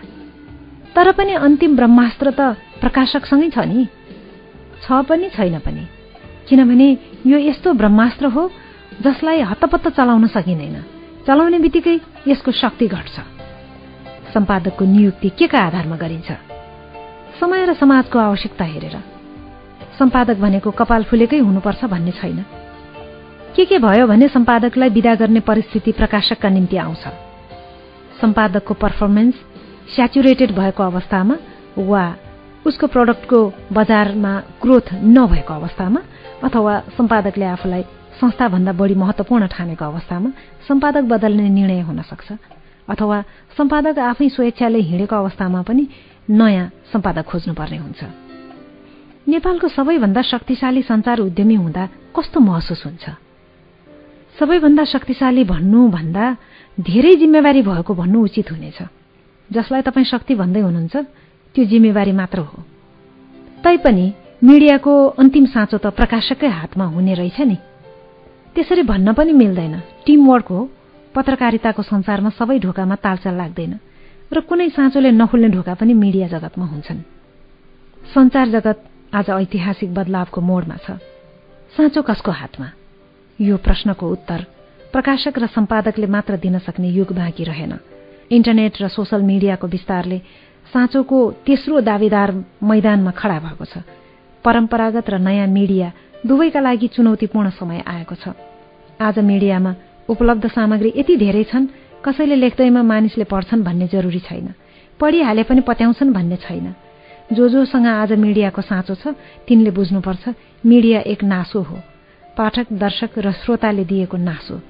तर 0.96 1.12
पनि 1.12 1.32
अन्तिम 1.36 1.76
ब्रह्मास्त्र 1.76 2.30
त 2.30 2.40
प्रकाशकसँगै 2.80 3.50
छ 3.50 3.58
नि। 3.68 3.84
छ 4.82 5.04
पनि 5.04 5.28
छैन 5.28 5.58
पनि। 5.60 5.84
किनभने 6.48 6.88
यो 7.26 7.38
यस्तो 7.38 7.72
ब्रह्मास्त्र 7.72 8.26
हो 8.26 8.42
जसलाई 9.00 9.40
हत्तपत्त 9.40 9.88
चलाउन 9.88 10.26
सकिँदैन। 10.26 10.84
चलाउने 11.26 11.58
बित्तिकै 11.58 12.00
यसको 12.28 12.52
शक्ति 12.52 12.86
घट्छ। 12.86 13.20
सम्पादकको 14.34 14.84
नियुक्ति 14.84 15.28
के 15.28 15.46
का 15.46 15.58
आधारमा 15.58 15.96
गरिन्छ? 15.96 16.32
समय 17.40 17.66
र 17.66 17.74
समाजको 17.74 18.18
आवश्यकता 18.18 18.64
हेरेर। 18.64 19.02
सम्पादक 19.98 20.36
भनेको 20.36 20.70
कपाल 20.70 21.02
फुलेकै 21.04 21.38
हुनुपर्छ 21.38 21.84
भन्ने 21.84 22.10
छैन। 22.10 22.44
के 23.56 23.64
के 23.64 23.78
भयो 23.78 24.06
भने 24.06 24.28
सम्पादकलाई 24.28 24.88
विदा 24.88 25.14
गर्ने 25.14 25.40
परिस्थिति 25.40 25.92
प्रकाशकका 25.92 26.48
निम्ति 26.48 26.76
आउँछ। 26.76 27.04
सम्पादकको 28.20 28.74
पर्फर्मेन्स 28.74 29.34
स्याचुरेटेड 29.94 30.52
भएको 30.52 30.82
अवस्थामा 30.82 31.36
वा 31.78 32.14
उसको 32.66 32.86
प्रडक्टको 32.86 33.52
बजारमा 33.72 34.42
ग्रोथ 34.62 34.92
नभएको 34.94 35.54
अवस्थामा 35.54 36.00
अथवा 36.44 36.78
सम्पादकले 36.96 37.44
आफूलाई 37.44 37.84
संस्थाभन्दा 38.20 38.72
बढी 38.72 38.94
महत्वपूर्ण 38.94 39.46
ठानेको 39.46 39.84
अवस्थामा 39.84 40.30
सम्पादक 40.68 41.04
बदल्ने 41.12 41.48
निर्णय 41.48 41.80
हुन 41.80 42.02
सक्छ 42.02 42.28
अथवा 42.88 43.20
सम्पादक 43.56 43.98
आफै 43.98 44.28
स्वेच्छाले 44.28 44.78
हिँडेको 44.78 45.16
अवस्थामा 45.16 45.62
पनि 45.62 45.84
नयाँ 46.30 46.66
सम्पादक 46.92 47.24
खोज्नुपर्ने 47.24 47.76
हुन्छ। 47.76 48.00
नेपालको 49.28 49.68
सबैभन्दा 49.68 50.22
शक्तिशाली 50.22 50.82
संचार 50.82 51.18
उद्यमी 51.20 51.54
हुँदा 51.54 51.84
कस्तो 52.16 52.40
महसुस 52.40 52.84
हुन्छ? 52.86 53.04
सबैभन्दा 54.38 54.84
शक्तिशाली 54.84 55.44
भन्नुभन्दा 55.44 56.24
धेरै 56.80 57.14
जिम्मेवारी 57.16 57.62
भएको 57.62 57.94
भन्नु 57.94 58.18
उचित 58.24 58.50
हुनेछ। 58.50 58.78
जसलाई 59.52 59.82
तपाईँ 59.82 60.04
शक्ति 60.04 60.34
भन्दै 60.34 60.60
हुनुहुन्छ 60.60 60.96
त्यो 61.54 61.64
जिम्मेवारी 61.64 62.12
मात्र 62.12 62.38
हो। 62.38 62.58
तैपनि 63.64 64.06
मिडियाको 64.44 64.92
अन्तिम 65.20 65.44
साँचो 65.46 65.78
त 65.78 65.86
प्रकाशकै 65.86 66.48
हातमा 66.48 66.84
हुने 66.84 67.14
रहेछ 67.14 67.40
नि। 67.40 67.56
त्यसरी 68.54 68.82
भन्न 68.82 69.12
पनि 69.12 69.32
मिल्दैन। 69.32 69.74
टिमवर्क 70.06 70.48
हो। 70.48 70.60
पत्रकारिताको 71.14 71.82
संसारमा 71.82 72.30
सबै 72.30 72.58
ढोकामा 72.58 72.94
तालचाल 73.02 73.34
लाग्दैन 73.34 73.72
र 74.30 74.40
कुनै 74.46 74.68
साँचोले 74.70 75.10
नखुल्ने 75.10 75.48
ढोका 75.50 75.74
पनि 75.74 75.94
मिडिया 75.94 76.26
जगतमा 76.28 76.66
हुन्छन्। 76.66 77.00
संचार 78.14 78.46
जगत 78.48 78.78
आज 79.14 79.30
ऐतिहासिक 79.30 79.90
बदलावको 79.94 80.40
मोडमा 80.40 80.76
छ। 80.86 81.02
साँचो 81.74 82.02
कसको 82.02 82.30
हातमा? 82.30 82.68
यो 83.38 83.56
प्रश्नको 83.56 84.06
उत्तर 84.06 84.40
प्रकाशक 84.92 85.34
र 85.38 85.46
सम्पादकले 85.46 86.06
मात्र 86.06 86.36
दिन 86.38 86.58
सक्ने 86.58 86.88
युग 86.90 87.10
बाँकी 87.10 87.44
रहेन। 87.44 87.72
इन्टरनेट 88.30 88.82
र 88.82 88.88
सोसल 88.88 89.22
मिडियाको 89.22 89.66
विस्तारले 89.66 90.18
साँचोको 90.70 91.18
तेस्रो 91.46 91.80
दावेदार 91.80 92.28
मैदानमा 92.62 93.10
खडा 93.10 93.38
भएको 93.38 93.64
छ। 93.64 93.82
परम्परागत 94.44 95.10
र 95.10 95.18
नयाँ 95.18 95.46
मिडिया 95.46 95.88
दुवैका 96.26 96.60
लागि 96.60 96.88
चुनौतीपूर्ण 96.88 97.50
समय 97.50 97.82
आएको 97.86 98.14
छ। 98.14 98.28
आज 99.00 99.18
मिडियामा 99.18 99.74
उपलब्ध 100.08 100.46
सामग्री 100.46 100.92
यति 100.96 101.16
धेरै 101.16 101.44
छन् 101.44 101.66
कसैले 102.04 102.36
लेख्दैमा 102.36 102.82
मानिसले 102.82 103.24
पढ्छन् 103.24 103.64
भन्ने 103.64 103.86
जरुरी 103.88 104.18
छैन। 104.20 104.52
पढिहाले 105.00 105.42
पनि 105.42 105.60
पत्याउँछन् 105.60 106.12
भन्ने 106.12 106.36
छैन। 106.36 106.74
जो 107.32 107.48
जोसँग 107.48 107.86
आज 107.86 108.12
मिडियाको 108.12 108.62
साँचो 108.62 108.94
छ 108.94 109.14
तिनले 109.48 109.70
बुझ्नुपर्छ 109.70 110.28
मिडिया 110.66 111.00
एक 111.08 111.24
नासो 111.24 111.60
हो। 111.62 111.76
पाठक 112.36 112.72
दर्शक 112.72 113.18
र 113.18 113.32
श्रोताले 113.40 113.84
दिएको 113.84 114.16
नासो। 114.18 114.60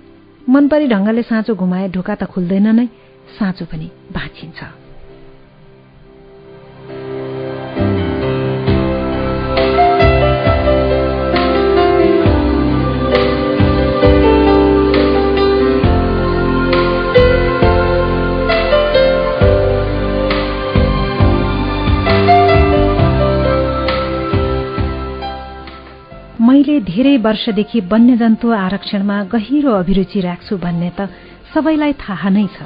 मनपरी 0.47 0.87
ढंगले 0.87 1.23
साँचो 1.23 1.55
घुमाए 1.55 1.89
ढोका 1.91 2.15
त 2.15 2.31
खुल्दैन 2.31 2.67
नै 2.79 2.87
साँचो 3.39 3.65
पनि 3.67 3.91
भाँचिन्छ 4.15 4.90
धेरै 26.63 27.17
वर्षदेखि 27.17 27.81
वन्यजन्तु 27.81 28.51
आरक्षणमा 28.51 29.23
गहिरो 29.25 29.73
अभिरुचि 29.73 30.21
राख्छु 30.21 30.57
भन्ने 30.57 30.91
त 30.99 31.09
सबैलाई 31.55 31.93
थाहा 31.93 32.29
नै 32.31 32.47
छ। 32.47 32.63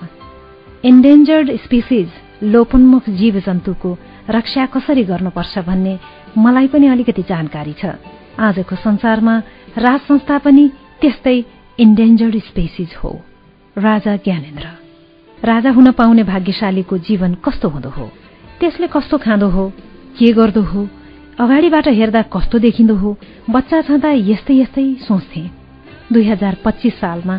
एन्डेन्जर्ड 0.84 1.50
स्पिसिज 1.56 2.08
लोपोन्मुख 2.42 3.10
जीव 3.10 3.40
जन्तुको 3.40 3.98
रक्षा 4.30 4.66
कसरी 4.66 5.04
गर्नुपर्छ 5.04 5.58
भन्ने 5.58 5.98
मलाई 6.38 6.66
पनि 6.66 6.86
अलिकति 6.86 7.22
जानकारी 7.22 7.72
छ। 7.72 7.84
आजको 8.38 8.76
संसारमा 8.76 9.42
राज 9.78 10.00
संस्था 10.00 10.38
पनि 10.38 10.70
त्यस्तै 11.00 11.44
इन्डेन्जर्ड 11.80 12.36
स्पेसिज 12.38 12.94
हो। 13.04 13.20
राजा 13.78 14.16
ज्ञानेन्द्र। 14.16 14.66
राजा 15.44 15.70
हुन 15.70 15.90
पाउने 15.90 16.22
भाग्यशालीको 16.22 16.98
जीवन 16.98 17.34
कस्तो 17.34 17.68
हुँदो 17.68 17.88
हो? 17.88 18.10
त्यसले 18.60 18.86
कस्तो 18.86 19.18
खाँदो 19.18 19.48
हो? 19.48 19.72
के 20.18 20.32
गर्दो 20.32 20.62
हो? 20.62 20.88
अगाडिबाट 21.40 21.86
हेर्दा 21.88 22.20
कस्तो 22.32 22.58
देखिँदो 22.58 22.94
हो 22.94 23.16
बच्चा 23.50 23.80
छँदा 23.82 24.10
यस्तै 24.10 24.54
यस्तै 24.54 24.84
सोच्थे। 25.02 25.40
दुई 26.12 26.24
हजार 26.24 26.56
पच्चिस 26.64 26.94
सालमा 26.94 27.38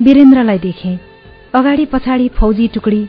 वीरेन्द्रलाई 0.00 0.58
देखे 0.58 0.92
अगाडि 1.54 1.84
पछाडि 1.92 2.28
फौजी 2.38 2.66
टुकडी 2.74 3.02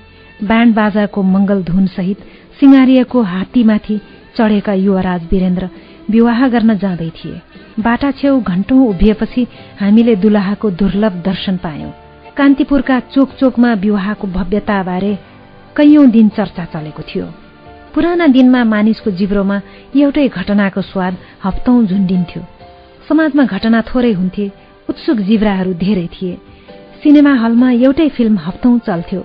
ब्याण्ड 0.44 0.76
बाजाको 0.76 1.22
मंगल 1.34 1.62
धुनसहित 1.64 2.24
सिंगारिएको 2.60 3.22
हात्तीमाथि 3.34 4.00
चढेका 4.38 4.74
युवराज 4.74 5.28
वीरेन्द्र 5.32 5.70
विवाह 6.10 6.48
गर्न 6.48 6.78
जाँदै 6.78 7.10
थिए। 7.18 7.42
बाटा 7.80 8.12
छेउ 8.12 8.40
घण्टौं 8.42 8.88
उभिएपछि 8.88 9.48
हामीले 9.82 10.16
दुलाहाको 10.26 10.70
दुर्लभ 10.82 11.22
दर्शन 11.26 11.58
पायौं। 11.64 11.92
कान्तिपुरका 12.38 13.00
चोक 13.14 13.38
चोकमा 13.40 13.74
विवाहको 13.86 14.28
भव्यताबारे 14.34 15.16
कैयौं 15.78 16.10
दिन 16.12 16.30
चर्चा 16.38 16.66
चलेको 16.74 17.04
थियो। 17.10 17.30
पुराना 17.94 18.28
दिनमा 18.28 18.64
मानिसको 18.66 19.12
जिब्रोमा 19.14 19.58
एउटै 19.96 20.28
घटनाको 20.28 20.82
स्वाद 20.82 21.14
हप्तौं 21.44 21.78
झुन्डिन्थ्यो। 21.86 22.42
समाजमा 23.08 23.44
घटना 23.46 23.80
थोरै 23.86 24.12
हुन्थे 24.20 24.46
उत्सुक 24.90 25.18
जिब्राहरू 25.30 25.74
धेरै 25.78 26.08
थिए। 26.10 26.34
सिनेमा 27.02 27.34
हलमा 27.38 27.70
एउटै 27.86 28.08
फिल्म 28.18 28.38
हप्तौं 28.46 28.74
चल्थ्यो। 28.88 29.22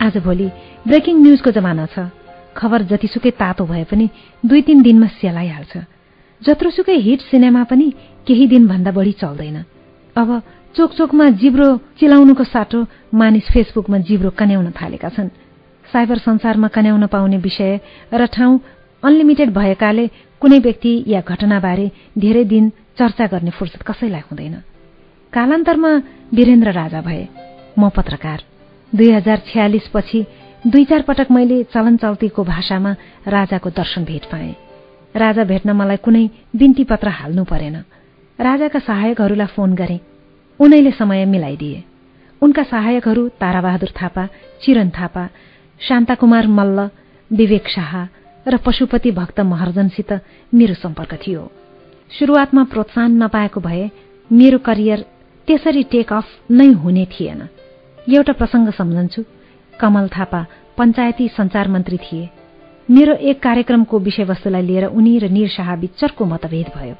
आजभोलि 0.00 0.48
ब्रेकिङ 0.88 1.14
न्यूजको 1.22 1.50
जमाना 1.54 1.86
छ। 1.86 2.10
खबर 2.50 2.82
जतिसुकै 2.90 3.30
तातो 3.38 3.64
भए 3.70 3.84
पनि 3.86 4.06
दुई 4.42 4.60
तीन 4.66 4.82
दिनमा 4.82 5.06
सेलाइहाल्छ 5.20 5.74
जत्रोसुकै 6.42 6.96
हिट 7.06 7.20
सिनेमा 7.30 7.62
पनि 7.70 7.86
केही 8.26 8.46
दिनभन्दा 8.52 8.90
बढी 8.90 9.12
चल्दैन। 9.22 9.56
अब 10.16 10.28
चोकचोकमा 10.74 11.26
जिब्रो 11.38 11.68
चिलाउनुको 11.98 12.44
साटो 12.44 12.78
मानिस 13.14 13.46
फेसबुकमा 13.54 13.98
जिब्रो 14.02 14.30
कन्याउन 14.34 14.68
थालेका 14.74 15.08
छन्। 15.14 15.30
साइबर 15.92 16.18
संसारमा 16.18 16.68
कन्याउन 16.68 17.06
पाउने 17.06 17.36
विषय 17.36 17.80
र 18.14 18.26
ठाउँ 18.26 18.60
अनलिमिटेड 19.02 19.50
भएकाले 19.50 20.06
कुनै 20.40 20.58
व्यक्ति 20.58 20.92
या 21.06 21.20
घटनाबारे 21.20 21.90
धेरै 22.18 22.44
दिन 22.44 22.70
चर्चा 22.98 23.26
गर्ने 23.26 23.50
फुर्सद 23.50 23.82
कसैलाई 23.82 24.20
हुँदैन। 24.20 24.54
कालान्तरमा 25.32 25.92
वीरेन्द्र 26.34 26.70
राजा 26.72 27.00
भए। 27.00 27.28
म 27.78 27.88
पत्रकार। 27.88 28.42
दुई 28.92 29.10
हजार 29.10 29.38
छ्यालिस 29.46 29.88
पछि 29.94 30.26
दुई 30.66 30.84
चार 30.84 31.02
पटक 31.02 31.30
मैले 31.30 31.62
चलन 31.64 31.96
चल्तीको 31.96 32.44
भाषामा 32.44 32.92
राजाको 33.26 33.70
दर्शन 33.70 34.04
भेट 34.04 34.24
पाएँ। 34.24 34.54
राजा 35.16 35.44
भेट्न 35.44 35.70
मलाई 35.70 35.96
कुनै 35.96 36.24
बिन्ती 36.56 36.84
पत्र 36.84 37.08
हाल्नु 37.08 37.44
परेन। 37.44 37.76
राजाका 38.38 38.78
सहायकहरूलाई 38.78 39.46
फोन 39.46 39.74
गरे। 39.74 40.00
उनैले 40.60 40.90
समय 40.90 41.24
मिलाइदिए। 41.24 41.84
उनका 42.42 42.62
सहायकहरू 42.62 43.28
ताराबहादुर 43.40 43.92
थापा 44.02 44.26
चिरन 44.62 44.90
थापा 44.90 45.28
शान्ताकुमार 45.88 46.46
मल्ल 46.46 46.88
विवेक 47.30 47.68
शाह 47.68 47.92
र 48.46 48.56
पशुपति 48.56 49.10
भक्त 49.10 49.40
महर्जनसित 49.40 50.12
मेरो 50.52 50.74
सम्पर्क 50.74 51.14
थियो। 51.22 51.50
शुरूआतमा 52.10 52.64
प्रोत्साहन 52.64 53.22
नपाएको 53.22 53.60
भए 53.60 53.90
मेरो 54.30 54.58
करियर 54.58 55.04
त्यसरी 55.48 55.82
टेक 55.92 56.12
अफ 56.12 56.26
नै 56.50 56.66
हुने 56.82 57.04
थिएन। 57.12 57.40
एउटा 58.08 58.32
प्रसङ्ग 58.32 58.70
सम्झन्छु। 58.70 59.24
कमल 59.74 60.08
थापा 60.08 60.40
पञ्चायती 60.78 61.28
संचार 61.28 61.68
मन्त्री 61.68 61.96
थिए। 61.96 62.28
मेरो 62.88 63.14
एक 63.30 63.42
कार्यक्रमको 63.42 63.98
विषयवस्तुलाई 63.98 64.62
लिएर 64.62 64.84
उनी 64.88 65.18
र 65.18 65.28
निर 65.28 65.48
शाहबीच 65.48 65.92
चर्को 66.00 66.24
मतभेद 66.24 66.68
भयो। 66.76 66.94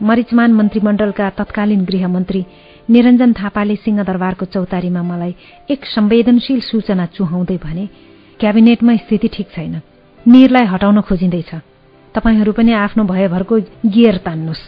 मरिचमान 0.00 0.52
मन्त्रीमण्डलका 0.52 1.28
तत्कालीन 1.30 1.84
गृहमन्त्री 1.84 2.44
निरञ्जन 2.90 3.32
थापाले 3.32 3.76
सिंहदरबारको 3.76 4.44
चौतारीमा 4.44 5.02
मलाई 5.02 5.34
एक 5.70 5.84
संवेदनशील 5.86 6.60
सूचना 6.60 7.06
चुहाउँदै 7.06 7.58
भने 7.64 7.88
क्याबिनेटमा 8.40 8.96
स्थिति 8.96 9.28
ठिक 9.28 9.48
छैन। 9.50 9.80
निरलाई 10.26 10.64
हटाउन 10.66 11.00
खोजिँदैछ। 11.00 11.50
तपाईँहरू 12.14 12.52
पनि 12.52 12.72
आफ्नो 12.74 13.04
भयभरको 13.04 13.56
गियर 13.86 14.16
तान्नुहोस् 14.26 14.64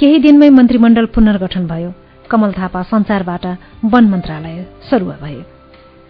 केही 0.00 0.18
दिनमै 0.18 0.48
मन्त्रीमण्डल 0.50 1.06
पुनर्गठन 1.14 1.66
भयो। 1.66 1.90
कमल 2.30 2.52
थापा 2.52 2.82
संसारबाट 2.82 3.44
वन 3.84 4.04
मन्त्रालय 4.08 4.56
सरुवा 4.90 5.16
भए 5.22 5.42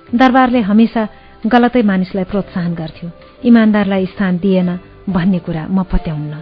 दरबारले 0.09 0.61
हमेसा 0.61 1.02
गलतै 1.44 1.82
मानिसलाई 1.82 2.24
प्रोत्साहन 2.24 2.74
गर्थ्यो। 2.74 3.09
इमान्दारलाई 3.44 4.06
स्थान 4.06 4.39
दिएन 4.39 4.70
भन्ने 5.09 5.39
कुरा 5.39 5.66
म 5.69 5.82
पत्याउन्न। 5.85 6.35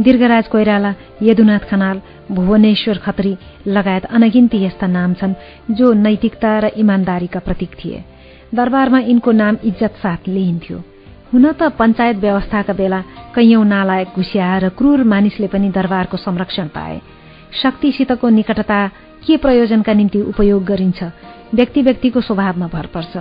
दीर्घराज 0.00 0.46
कोइराला 0.48 0.94
यदुनाथ 1.22 1.64
खनाल 1.70 1.96
भुवनेश्वर 2.30 2.98
खत्री 3.04 3.32
लगायत 3.66 4.04
अनगिन्ती 4.06 4.58
यस्ता 4.64 4.86
नाम 4.86 5.14
छन् 5.14 5.34
जो 5.72 5.92
नैतिकता 5.92 6.52
र 6.58 6.64
इमान्दारीका 6.76 7.40
प्रतीक 7.40 7.72
थिए। 7.80 7.98
दरबारमा 8.54 8.98
यिनको 8.98 9.30
नाम 9.32 9.56
इज्जत 9.64 9.94
साथ 10.02 10.28
लिइन्थ्यो। 10.28 10.78
हुन 11.32 11.44
त 11.52 11.62
पञ्चायत 11.78 12.16
व्यवस्थाका 12.16 12.72
बेला 12.72 13.00
कैयौं 13.34 13.64
नालायक 13.64 14.08
घुसिया 14.16 14.58
र 14.58 14.68
क्रूर 14.74 15.02
मानिसले 15.04 15.46
पनि 15.46 15.68
दरबारको 15.70 16.16
संरक्षण 16.16 16.68
पाए। 16.68 17.00
शक्तिसितको 17.62 18.28
निकटता 18.28 18.80
के 19.26 19.36
प्रयोजनका 19.36 19.92
निम्ति 19.92 20.20
उपयोग 20.32 20.64
गरिन्छ 20.64 21.02
व्यक्ति 21.54 21.82
व्यक्तिको 21.82 22.20
स्वभावमा 22.20 22.66
भर 22.66 22.86
पर्छ। 22.86 23.14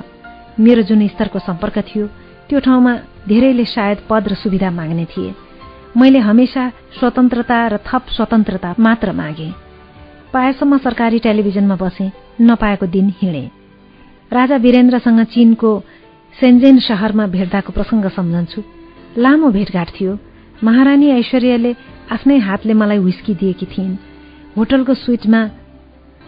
मेरो 0.59 0.81
जुन 0.81 1.07
स्तरको 1.07 1.39
सम्पर्क 1.39 1.77
थियो 1.87 2.07
त्यो 2.49 2.59
ठाउँमा 2.59 2.93
धेरैले 3.27 3.65
सायद 3.65 3.97
पद 4.09 4.27
र 4.27 4.33
सुविधा 4.33 4.71
माग्ने 4.71 5.05
थिए। 5.05 5.33
मैले 5.97 6.19
हमेसा 6.19 6.63
स्वतन्त्रता 6.99 7.59
र 7.67 7.77
थप 7.85 8.09
स्वतन्त्रता 8.09 8.75
मात्र 8.79 9.11
मागे। 9.11 9.49
पाएसम्म 10.33 10.77
सरकारी 10.77 11.19
टेलिभिजनमा 11.19 11.75
बसे 11.75 12.11
नपाएको 12.41 12.85
दिन 12.85 13.13
हिँडे। 13.21 13.58
राजा 14.31 14.55
वीरेन्द्रसँग 14.55 15.21
चीनको 15.33 15.69
सेन्जेन 16.33 16.79
शहरमा 16.79 17.25
भेट्दाको 17.27 17.71
प्रसङ्ग 17.73 18.05
सम्झन्छु। 18.13 18.61
लामो 19.17 19.49
भेटघाट 19.51 19.89
थियो। 19.89 20.17
महारानी 20.63 21.07
ऐश्वर्यले 21.11 21.71
आफ्नै 22.11 22.37
हातले 22.37 22.73
मलाई 22.73 22.99
विस्की 22.99 23.33
दिएकी 23.33 23.65
थिइन्। 23.65 23.95
होटलको 24.57 24.93
स्विटमा 24.93 25.41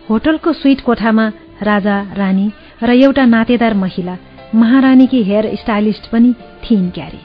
होटलको 0.09 0.53
स्विट 0.53 0.81
कोठामा 0.81 1.25
राजा 1.61 1.95
रानी 2.17 2.47
र 2.83 2.89
एउटा 2.89 3.25
नातेदार 3.25 3.73
महिला 3.73 4.17
महारानीकी 4.55 5.21
हेयर 5.23 5.45
स्टाइलिस्ट 5.55 6.09
पनि 6.11 6.33
थिइन् 6.63 6.89
क्यारे 6.91 7.21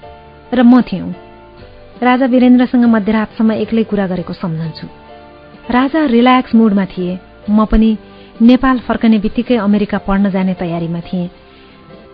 र 0.52 0.62
म 0.62 0.80
थियौं। 0.88 1.10
राजा 2.04 2.26
वीरेन्द्रसँग 2.26 2.84
मध्यरातसम्म 2.84 3.52
एक्लै 3.64 3.84
कुरा 3.90 4.06
गरेको 4.06 4.32
सम्झन्छु। 4.32 4.86
राजा 5.72 6.04
रिल्याक्स 6.06 6.54
मुडमा 6.54 6.84
थिए। 6.92 7.18
म 7.50 7.64
पनि 7.64 7.90
नेपाल 8.42 8.78
फर्कने 8.78 9.18
बित्तिकै 9.18 9.56
अमेरिका 9.56 9.98
पढ्न 9.98 10.30
जाने 10.30 10.54
तयारीमा 10.54 11.00
थिएँ। 11.00 11.30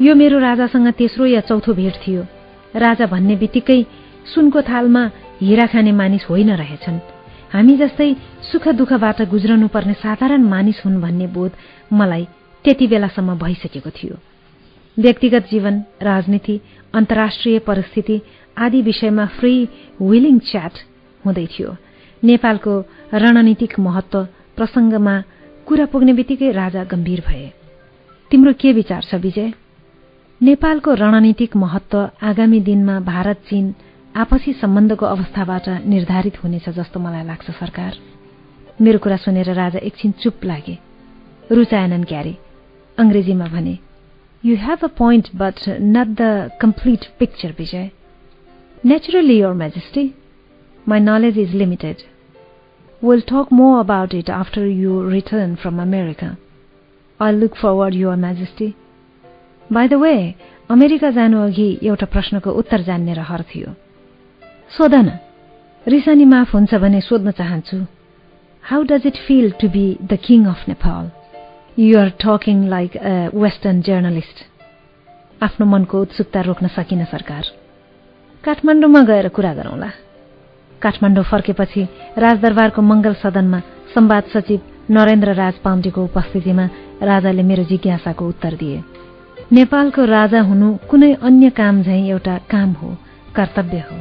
यो 0.03 0.15
मेरो 0.15 0.39
राजासँग 0.39 0.89
तेस्रो 0.95 1.27
या 1.27 1.41
चौथो 1.41 1.73
भेट 1.75 1.95
थियो। 2.07 2.23
राजा 2.77 3.07
भन्ने 3.07 3.37
बित्तिकै 3.37 3.83
सुनको 4.35 4.63
थालमा 4.63 5.03
हिरा 5.43 5.67
खाने 5.67 5.93
मानिस 5.93 6.27
होइन 6.31 6.51
रहेछन्। 6.55 6.99
हामी 7.53 7.77
जस्तै 7.77 8.15
सुख 8.43 8.69
दुःखबाट 8.69 9.23
गुज्रनु 9.29 9.69
पर्ने 9.69 9.95
साधारण 9.99 10.43
मानिस 10.47 10.83
हुन् 10.87 11.01
भन्ने 11.03 11.27
बोध 11.27 11.53
मलाई 11.93 12.25
त्यति 12.65 12.87
बेलासम्म 12.87 13.35
भइसकेको 13.39 13.91
थियो। 13.91 14.15
व्यक्तिगत 14.97 15.45
जीवन 15.51 15.75
राजनीति 16.03 16.61
अन्तर्राष्ट्रिय 16.95 17.59
परिस्थिति 17.59 18.21
आदि 18.57 18.83
विषयमा 18.83 19.27
फ्री 19.27 19.55
विलिङ 20.01 20.39
च्याट 20.39 20.75
हुँदै 21.25 21.47
थियो। 21.47 21.77
नेपालको 22.23 22.73
रणनीतिक 23.15 23.79
महत्व 23.81 24.25
प्रसंगमा 24.57 25.17
कुरा 25.67 25.85
पुग्ने 25.87 26.13
बित्तिकै 26.13 26.51
राजा 26.53 26.85
गम्भीर 26.85 27.21
भए। 27.29 27.53
तिम्रो 28.31 28.53
के 28.53 28.73
विचार 28.73 29.03
छ 29.03 29.15
विजय? 29.15 29.53
नेपालको 30.41 30.95
रणनीतिक 30.95 31.57
महत्व 31.57 31.99
आगामी 32.23 32.61
दिनमा 32.61 32.99
भारत 33.01 33.43
चीन 33.49 33.75
आपसी 34.15 34.53
सम्बन्धको 34.53 35.07
अवस्थाबाट 35.07 35.69
निर्धारित 35.87 36.43
हुनेछ 36.45 36.69
जस्तो 36.69 37.01
मलाई 37.01 37.25
लाग्छ 37.25 37.51
सरकार। 37.51 37.93
मेरो 38.81 38.99
कुरा 38.99 39.17
सुनेर 39.17 39.53
राजा 39.55 39.79
एकछिन 39.79 40.13
चुप 40.13 40.45
लागे। 40.45 40.79
रुचाएनन् 41.51 42.05
क्यारे। 42.05 42.37
अंग्रेजीमा 42.99 43.47
भने 43.47 43.79
you 44.45 44.57
have 44.57 44.85
a 44.85 44.91
point 44.99 45.29
but 45.37 45.69
not 45.69 46.09
the 46.21 46.51
complete 46.61 47.07
picture 47.19 47.55
Vijay. 47.59 47.91
Naturally 48.85 49.39
your 49.41 49.55
majesty 49.55 50.05
my 50.87 51.01
knowledge 51.01 51.39
is 51.39 51.55
limited 51.55 51.97
will 53.05 53.21
talk 53.29 53.53
more 53.53 53.79
about 53.81 54.15
it 54.15 54.31
after 54.31 54.67
you 54.67 54.93
return 55.11 55.55
from 55.63 55.83
America 55.83 56.35
I 57.21 57.33
look 57.33 57.55
forward 57.63 57.95
your 57.95 58.17
majesty 58.27 58.75
by 59.73 59.89
the 59.89 59.95
way 60.03 60.15
America 60.71 61.11
जानु 61.17 61.43
अघि 61.47 61.69
एउटा 61.83 62.07
प्रश्नको 62.13 62.51
उत्तर 62.61 62.83
जान्ने 62.83 63.15
रहर 63.15 63.43
थियो। 63.55 63.75
सोध 64.77 64.95
न 64.95 65.19
रिसानी 65.87 66.25
माफ 66.25 66.55
हुन्छ 66.55 66.75
भने 66.75 67.01
सोध्न 67.01 67.31
चाहन्छु। 67.41 67.85
Does 68.87 69.05
it 69.05 69.17
feel 69.27 69.51
to 69.61 69.69
be 69.69 69.87
the 70.11 70.17
king 70.17 70.47
of 70.47 70.59
Nepal? 70.69 71.07
You 71.77 71.99
are 71.99 72.11
talking 72.25 72.61
like 72.71 72.95
a 72.95 73.15
Western 73.45 73.83
journalist. 73.89 74.43
आफ्नो 75.43 75.67
मनको 75.67 76.01
उत्सुकता 76.03 76.41
रोक्न 76.41 76.69
सकिन 76.77 77.05
सरकार। 77.13 77.45
काठमाडौँमा 78.45 79.03
गएर 79.11 79.29
कुरा 79.37 79.53
गरौँला। 79.55 79.91
काठमाडौँ 80.83 81.25
फर्केपछि 81.25 81.83
राजदरबारको 82.19 82.83
मंगल 82.83 83.15
सदनमा 83.15 83.61
संवाद 83.95 84.25
सचिव 84.35 84.61
नरेन्द्र 84.91 85.33
राज 85.33 85.55
पाण्डेको 85.65 86.05
उपस्थितिमा 86.05 86.69
राजाले 87.03 87.43
मेरो 87.43 87.65
जिज्ञासाको 87.65 88.29
उत्तर 88.29 88.55
दिए। 88.55 88.83
नेपालको 89.53 90.05
राजा 90.05 90.41
हुनु 90.43 90.69
कुनै 90.91 91.13
अन्य 91.23 91.51
काम 91.51 91.83
झैं 91.83 92.07
एउटा 92.09 92.37
काम 92.51 92.73
हो 92.73 92.97
कर्तव्य 93.35 93.79
हो। 93.79 93.99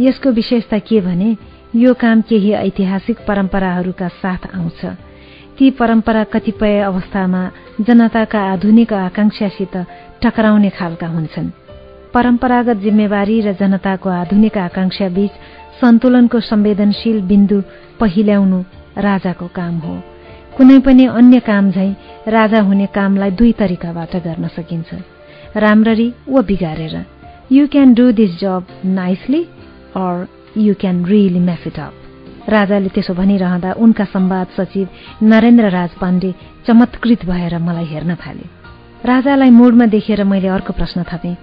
यसको 0.00 0.30
विशेषता 0.30 0.78
के 0.78 1.00
भने 1.00 1.36
यो 1.76 1.94
काम 1.94 2.20
केही 2.20 2.52
ऐतिहासिक 2.52 3.18
परम्पराहरूका 3.28 4.08
साथ 4.08 4.46
आउँछ। 4.54 4.84
ती 5.58 5.70
परम्परा 5.70 6.24
कतिपय 6.24 6.78
अवस्थामा 6.80 7.42
जनताका 7.80 8.40
आधुनिक 8.52 8.92
आकांक्षासित 8.92 9.76
टकराउने 10.22 10.70
खालका 10.70 11.06
हुन्छन्। 11.06 11.50
परम्परागत 12.14 12.76
जिम्मेवारी 12.76 13.40
र 13.40 13.52
जनताको 13.52 14.08
आधुनिक 14.10 14.58
आकांक्षा 14.58 15.08
बीच 15.08 15.30
सन्तुलनको 15.80 16.40
संवेदनशील 16.50 17.20
बिन्दु 17.30 17.58
पहिल्याउनु 18.00 18.58
राजाको 19.06 19.46
काम 19.58 19.74
हो। 19.84 19.94
कुनै 20.56 20.78
पनि 20.86 21.04
अन्य 21.18 21.38
काम 21.50 21.70
झै 21.70 21.90
राजा 22.28 22.60
हुने 22.68 22.86
कामलाई 22.94 23.30
दुई 23.38 23.52
तरिकाबाट 23.60 24.16
गर्न 24.26 24.48
सकिन्छ। 24.56 24.90
राम्ररी 25.56 26.08
वा 26.28 26.40
बिगारेर। 26.50 26.96
You 27.52 27.66
can 27.72 27.94
do 27.94 28.10
this 28.12 28.38
job 28.40 28.62
nicely 28.98 29.42
or 29.96 30.26
you 30.56 30.74
can 30.80 31.04
really 31.06 31.40
mess 31.40 31.66
it 31.66 31.78
up 31.78 31.94
राजाले 32.48 32.88
त्यसो 32.88 33.14
भनिरहँदा 33.14 33.72
उनका 33.78 34.04
संवाद 34.04 34.46
सचिव 34.56 34.88
नरेन्द्र 35.22 35.68
राज 35.70 35.90
पाण्डे 36.00 36.34
चमत्कृत 36.66 37.24
भएर 37.26 37.58
मलाई 37.58 37.84
हेर्न 37.84 38.14
थाले। 38.14 38.46
राजालाई 39.04 39.50
मूडमा 39.50 39.86
देखेर 39.86 40.24
मैले 40.24 40.48
अर्को 40.48 40.72
प्रश्न 40.72 41.04
थपेँ। 41.12 41.36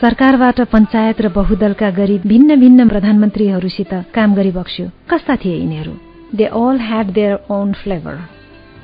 सरकारबाट 0.00 0.60
पञ्चायत 0.72 1.20
र 1.20 1.28
बहुदलका 1.28 1.88
गरी 1.92 2.16
भिन्न 2.24 2.54
भिन्न 2.60 2.88
प्रधानमन्त्रीहरूसित 2.88 3.92
काम 4.14 4.34
गरिबक्स्यो 4.34 4.86
कस्ता 5.10 5.34
थिए 5.36 5.56
यिनीहरू? 5.56 5.92
They 6.34 6.44
all 6.56 6.78
had 6.80 7.06
their 7.12 7.32
own 7.52 7.72
flavour 7.76 8.14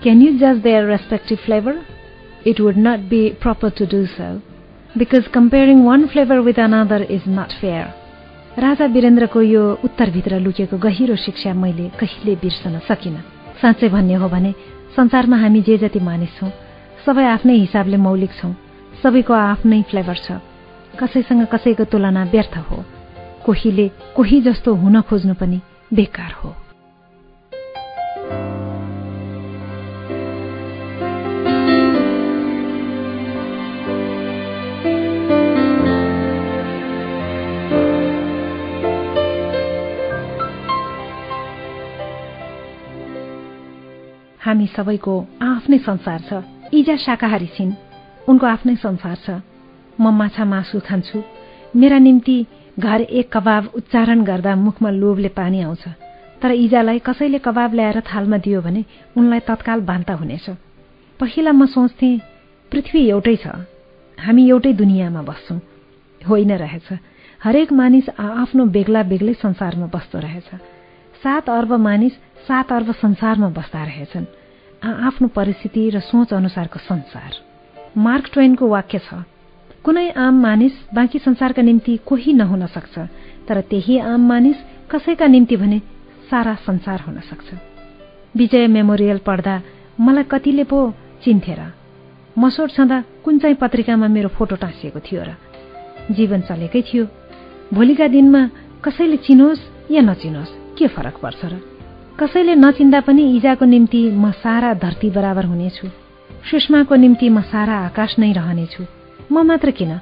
can 0.03 0.21
you 0.23 0.33
जज 0.39 0.59
their 0.63 0.85
respective 0.87 1.39
flavour 1.45 1.79
it 2.47 2.61
would 2.61 2.77
not 2.79 3.09
be 3.09 3.21
proper 3.43 3.71
to 3.79 3.85
do 3.93 4.05
so 4.07 4.29
because 4.93 5.27
comparing 5.33 5.81
one 5.87 6.07
flavour 6.13 6.39
with 6.49 6.61
another 6.61 7.07
is 7.17 7.23
not 7.29 7.53
fair 7.61 8.61
राजा 8.65 8.87
वीरेन्द्रको 8.97 9.43
यो 9.43 9.63
उत्तरभित्र 9.89 10.41
लुकेको 10.41 10.79
गहिरो 10.79 11.17
शिक्षा 11.25 11.55
मैले 11.55 11.89
कहिले 11.97 12.35
बिर्सन 12.45 12.79
सकिनँ। 12.89 13.23
साँच्चै 13.63 13.89
भन्ने 13.89 14.15
हो 14.21 14.29
भने 14.29 14.53
संसारमा 14.97 15.37
हामी 15.37 15.63
जे 15.63 15.79
जति 15.79 16.01
मानिस 16.11 16.37
छौँ 16.39 16.51
सबै 17.07 17.25
आफ्नै 17.31 17.57
हिसाबले 17.57 17.97
मौलिक 18.05 18.37
छौँ। 18.41 18.53
सबैको 19.03 19.35
आफ्नै 19.35 19.81
फ्लेभर 19.91 20.21
छ। 20.27 20.39
कसैसँग 21.01 21.47
कसैको 21.47 21.85
तुलना 21.85 22.25
व्यर्थ 22.25 22.57
हो। 22.59 22.85
कोहीले 23.47 23.91
कोही 24.17 24.41
जस्तो 24.41 24.75
हुन 24.75 25.01
खोज्नु 25.01 25.35
पनि 25.35 25.61
बेकार 25.95 26.33
हो। 26.33 26.55
हामी 44.45 44.67
सबैको 44.67 45.27
आफ्नै 45.43 45.79
संसार 45.79 46.21
छ। 46.21 46.45
इजा 46.75 46.97
शाकाहारी 46.97 47.47
छिन्। 47.47 47.73
उनको 48.29 48.47
आफ्नै 48.47 48.77
संसार 48.77 49.17
छ। 49.17 49.56
म 50.01 50.11
माछा 50.13 50.45
मासु 50.45 50.81
खान्छु। 50.81 51.23
मेरा 51.77 51.99
निम्ति 51.99 52.37
घर 52.79 53.01
एक 53.01 53.33
कबाब 53.33 53.71
उच्चारण 53.75 54.23
गर्दा 54.25 54.55
मुखमा 54.57 54.91
लोभले 54.91 55.29
पानी 55.29 55.61
आउँछ। 55.63 55.85
तर 56.43 56.51
इजालाई 56.53 56.99
कसैले 56.99 57.39
कबाब 57.39 57.75
ल्याएर 57.75 58.01
थालमा 58.01 58.39
दियो 58.39 58.61
भने 58.61 58.85
उनलाई 59.17 59.41
तत्काल 59.41 59.81
बान्ता 59.81 60.15
हुनेछ। 60.15 60.47
पहिला 61.21 61.53
म 61.53 61.67
सोच्थेँ 61.67 62.21
पृथ्वी 62.73 63.01
एउटै 63.09 63.37
छ। 63.37 63.47
हामी 64.19 64.49
एउटै 64.49 64.73
दुनियाँमा 64.73 65.23
बस्छौँ। 65.23 65.61
होइन 66.21 66.53
रहेछ। 66.53 66.89
हरेक 67.41 67.73
मानिस 67.73 68.09
आफ्नो 68.19 68.65
बेग्ला 68.67 69.03
बेग्लै 69.03 69.35
संसारमा 69.35 69.87
बस्दो 69.87 70.19
रहेछ। 70.19 70.49
सात 71.23 71.49
अर्ब 71.49 71.73
मानिस 71.73 72.13
सात 72.49 72.73
अर्ब 72.73 72.93
संसारमा 72.93 73.49
बस्दा 73.49 73.85
रहेछन्। 73.85 74.27
आफ्नो 74.85 75.29
परिस्थिति 75.29 75.83
र 75.91 76.01
सोच 76.01 76.33
अनुसारको 76.35 76.79
संसार। 76.79 77.31
मार्क 77.97 78.25
ट्वेनको 78.33 78.69
वाक्य 78.69 78.99
छ 78.99 79.25
कुनै 79.87 80.09
आम 80.19 80.35
मानिस 80.43 80.73
बाँकी 80.95 81.19
संसारका 81.19 81.63
निम्ति 81.63 81.97
कोही 82.03 82.33
नहुन 82.33 82.67
सक्छ 82.67 82.99
तर 83.47 83.61
त्यही 83.71 83.99
आम 84.03 84.21
मानिस 84.29 84.57
कसैका 84.91 85.27
निम्ति 85.27 85.57
भने 85.57 85.79
सारा 86.31 86.55
संसार 86.67 87.01
हुन 87.01 87.21
सक्छ। 87.23 87.55
विजय 88.35 88.67
मेमोरियल 88.67 89.19
पढ्दा 89.23 89.55
मलाई 90.01 90.25
कतिले 90.27 90.65
पो 90.65 90.79
चिन्थे 91.25 91.55
र 91.55 91.71
मसोड 92.35 92.71
छँदा 92.71 92.99
कुन 93.25 93.39
चाहिँ 93.39 93.57
पत्रिकामा 93.63 94.09
मेरो 94.11 94.29
फोटो 94.35 94.57
टाँसिएको 94.59 95.01
थियो 95.07 95.23
र 95.23 95.39
जीवन 96.11 96.41
चलेकै 96.51 96.83
थियो। 96.83 97.07
भोलिका 97.71 98.09
दिनमा 98.11 98.43
कसैले 98.83 99.17
चिनोस् 99.23 99.63
या 99.95 100.03
नचिनोस् 100.03 100.53
के 100.79 100.87
फरक 100.91 101.23
पर्छ 101.23 101.41
र? 101.47 101.63
कसैले 102.19 102.55
नचिन्दा 102.59 103.01
पनि 103.07 103.23
इजाको 103.39 103.65
निम्ति 103.65 104.03
म 104.11 104.35
सारा 104.43 104.75
धरती 104.83 105.11
बराबर 105.15 105.45
हुनेछु। 105.47 105.87
सुषमाको 106.51 106.95
निम्ति 106.95 107.29
म 107.31 107.47
सारा 107.55 107.75
आकाश 107.87 108.19
नै 108.19 108.33
रहनेछु। 108.33 108.96
म 109.33 109.43
मात्र 109.43 109.71
किन? 109.71 109.93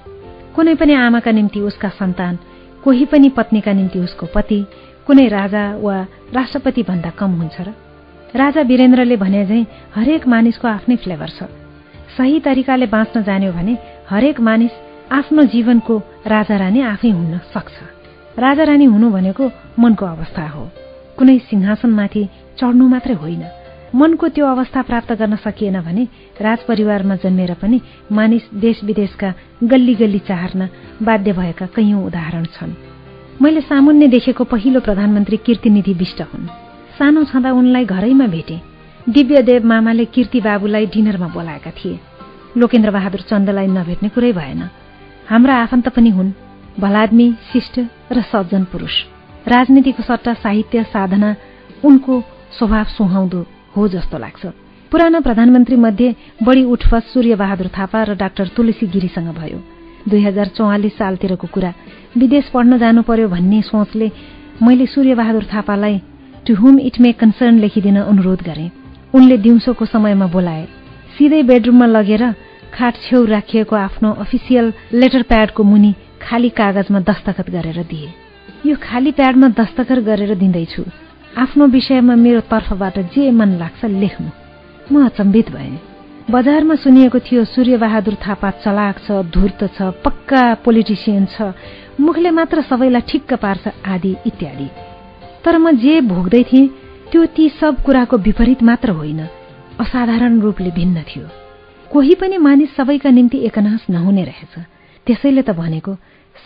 कुनै 0.57 0.75
पनि 0.75 0.95
आमाका 0.95 1.31
निम्ति 1.31 1.61
उसका 1.61 1.89
सन्तान 1.89 2.39
कोही 2.85 3.05
पनि 3.05 3.29
पत्नीका 3.29 3.73
निम्ति 3.73 3.99
उसको 3.99 4.27
पति 4.27 4.61
कुनै 5.07 5.29
राजा 5.29 5.65
वा 5.81 5.97
राष्ट्रपति 6.35 6.83
भन्दा 6.83 7.11
कम 7.11 7.31
हुन्छ 7.41 7.61
र? 7.61 7.69
राजा 8.37 8.61
वीरेन्द्रले 8.61 9.17
भने 9.17 9.47
झै 9.47 9.61
हरेक 9.95 10.27
मानिसको 10.29 10.69
आफ्नै 10.69 10.97
फ्लेभर 10.97 11.29
छ। 11.29 11.49
सही 12.17 12.41
तरिकाले 12.41 12.87
बाँच्न 12.87 13.23
जान्यो 13.23 13.53
भने 13.53 13.79
हरेक 14.11 14.41
मानिस 14.41 14.73
आफ्नो 15.13 15.43
जीवनको 15.43 15.99
राजा 16.27 16.57
रानी 16.57 16.81
आफै 16.83 17.11
हुन 17.11 17.39
सक्छ। 17.55 17.75
राजा 18.39 18.65
रानी 18.65 18.85
हुनु 18.85 19.11
भनेको 19.11 19.45
मनको 19.79 20.07
अवस्था 20.07 20.49
हो। 20.49 20.71
कुनै 21.19 21.39
सिंहासनमाथि 21.39 22.23
चढ्नु 22.61 22.89
मात्रै 22.89 23.15
होइन। 23.15 23.43
मनको 23.95 24.29
त्यो 24.29 24.47
अवस्था 24.47 24.83
प्राप्त 24.83 25.13
गर्न 25.13 25.37
सकिएन 25.37 25.81
भने 25.81 26.09
राजपरिवारमा 26.41 27.17
जन्मेर 27.17 27.55
पनि 27.55 27.81
मानिस 28.13 28.43
देश 28.55 28.85
विदेशका 28.85 29.35
गल्ली 29.65 29.95
गल्ली 29.95 30.19
चाहर्न 30.19 30.69
बाध्य 31.03 31.33
भएका 31.33 31.67
कैयौं 31.67 32.05
उदाहरण 32.05 32.45
छन्। 32.45 32.73
मैले 33.43 33.61
सामुन्ने 33.61 34.09
देखेको 34.09 34.45
पहिलो 34.45 34.81
प्रधानमन्त्री 34.81 35.37
कीर्तिनिधि 35.37 35.93
विष्ट 35.93 36.23
हुन्। 36.23 36.47
सानो 36.99 37.25
छँदा 37.25 37.53
उनलाई 37.53 37.85
घरैमा 37.85 38.27
भेटे। 38.27 38.61
दिव्यदेव 39.09 39.67
मामाले 39.67 40.05
कीर्ति 40.05 40.41
बाबुलाई 40.41 40.87
डिनरमा 40.87 41.29
बोलाएका 41.29 41.71
थिए। 41.71 42.01
लोकेन्द्र 42.57 42.91
बहादुर 42.91 43.21
चन्दलाई 43.21 43.67
नभेट्ने 43.67 44.09
कुरै 44.09 44.33
भएन। 44.33 44.63
हाम्रा 45.29 45.55
आफन्त 45.55 45.89
पनि 45.89 46.11
हुन्। 46.11 46.33
भलाद्मी 46.81 47.35
शिष्ट 47.53 47.81
र 48.13 48.23
सज्जन 48.23 48.65
पुरूष। 48.65 49.03
राजनीतिको 49.49 50.03
सट्टा 50.03 50.35
साहित्य 50.35 50.83
साधना 50.83 51.37
उनको 51.85 52.23
स्वभाव 52.59 52.85
सुहाउँदो 52.85 53.47
हो 53.77 53.89
जस्तो 53.89 54.19
लाग्छ। 54.19 54.47
पुरानो 54.93 55.21
प्रधानमन्त्री 55.21 55.77
मध्ये 55.77 56.15
बढी 56.43 56.63
उठफस 56.65 57.13
सूर्यबहादुर 57.13 57.69
थापा 57.77 58.03
र 58.05 58.15
डाक्टर 58.15 58.49
तुलसी 58.57 58.87
गिरीसँग 58.87 59.29
भयो। 59.35 59.59
दुई 60.09 60.21
हजार 60.23 60.47
चौवालिस 60.57 60.95
सालतिरको 60.95 61.47
कुरा। 61.51 61.73
विदेश 62.19 62.49
पढ्न 62.55 62.79
जानु 62.79 63.03
पर्यो 63.03 63.29
भन्ने 63.29 63.61
सोचले 63.65 64.11
मैले 64.63 64.87
सूर्यबहादुर 64.87 65.45
थापालाई 65.53 66.01
टु 66.47 66.55
हुम 66.55 66.79
इट 66.81 67.01
मे 67.01 67.13
कन्सर्न 67.13 67.59
लेखिदिन 67.59 67.97
अनुरोध 68.03 68.43
गरे। 68.43 68.71
उनले 69.15 69.37
दिउँसोको 69.39 69.85
समयमा 69.87 70.27
बोलाए 70.27 70.65
सिधै 71.17 71.43
बेडरुममा 71.43 71.87
लगेर 71.87 72.23
खाट 72.75 72.95
छेउ 73.03 73.25
राखिएको 73.27 73.77
आफ्नो 73.77 74.13
अफिसियल 74.21 74.73
लेटर 74.93 75.23
प्याडको 75.23 75.63
मुनि 75.63 75.95
खाली 76.23 76.49
कागजमा 76.51 77.01
दस्तखत 77.01 77.51
गरेर 77.51 77.83
दिए। 77.83 78.09
यो 78.67 78.77
खाली 78.83 79.11
प्याडमा 79.13 79.49
दस्तखत 79.59 79.99
गरेर 80.05 80.35
दिँदैछु। 80.35 80.83
आफ्नो 81.37 81.67
विषयमा 81.67 82.15
मेरो 82.15 82.41
तर्फबाट 82.41 82.99
जे 83.15 83.31
मन 83.31 83.51
लाग्छ 83.59 83.85
लेख्नु। 83.85 84.31
म 84.93 85.05
अचम्बित 85.07 85.51
भएँ। 85.51 85.79
बजारमा 86.31 86.75
सुनिएको 86.75 87.19
थियो 87.19 87.45
सूर्यबहादुर 87.45 88.15
थापा 88.23 88.51
चलाक 88.63 88.99
छ 89.03 89.11
धूर्त 89.35 89.61
छ 89.75 89.91
पक्का 90.05 90.43
पोलिटिसियन 90.65 91.27
छ 91.27 91.53
मुखले 92.01 92.31
मात्र 92.31 92.63
सबैलाई 92.63 93.03
ठिक्क 93.11 93.35
पार्छ 93.35 93.67
आदि 93.85 94.17
इत्यादि। 94.27 94.69
तर 95.45 95.59
म 95.59 95.75
जे 95.75 96.01
भोग्दै 96.07 96.43
थिएँ 96.43 96.71
त्यो 97.11 97.27
ती 97.27 97.49
सब 97.59 97.83
कुराको 97.83 98.17
विपरीत 98.17 98.63
मात्र 98.63 98.91
होइन 98.91 99.21
असाधारण 99.83 100.41
रूपले 100.41 100.71
भिन्न 100.71 101.03
थियो। 101.03 101.27
कोही 101.91 102.15
पनि 102.15 102.39
मानिस 102.39 102.77
सबैका 102.77 103.11
निम्ति 103.11 103.39
एकनाश 103.39 103.91
नहुने 103.91 104.25
रहेछ। 104.25 104.55
त्यसैले 105.07 105.43
त 105.43 105.51
भनेको 105.51 105.95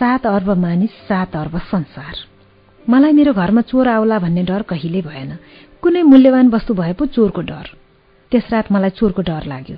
सात 0.00 0.26
अर्ब 0.26 0.50
मानिस 0.58 0.92
सात 1.08 1.36
अर्ब 1.36 1.58
संसार। 1.68 2.37
मलाई 2.88 3.12
मेरो 3.12 3.32
घरमा 3.32 3.60
चोर 3.60 3.88
आउला 3.88 4.18
भन्ने 4.18 4.42
डर 4.48 4.62
कहिल्यै 4.62 5.02
भएन। 5.02 5.30
कुनै 5.82 6.02
मूल्यवान 6.02 6.48
वस्तु 6.48 6.74
भए 6.74 6.92
पो 6.92 7.06
चोरको 7.06 7.40
डर। 7.40 7.66
त्यस 8.32 8.48
रात 8.52 8.72
मलाई 8.72 8.90
चोरको 8.90 9.22
डर 9.22 9.44
लाग्यो। 9.44 9.76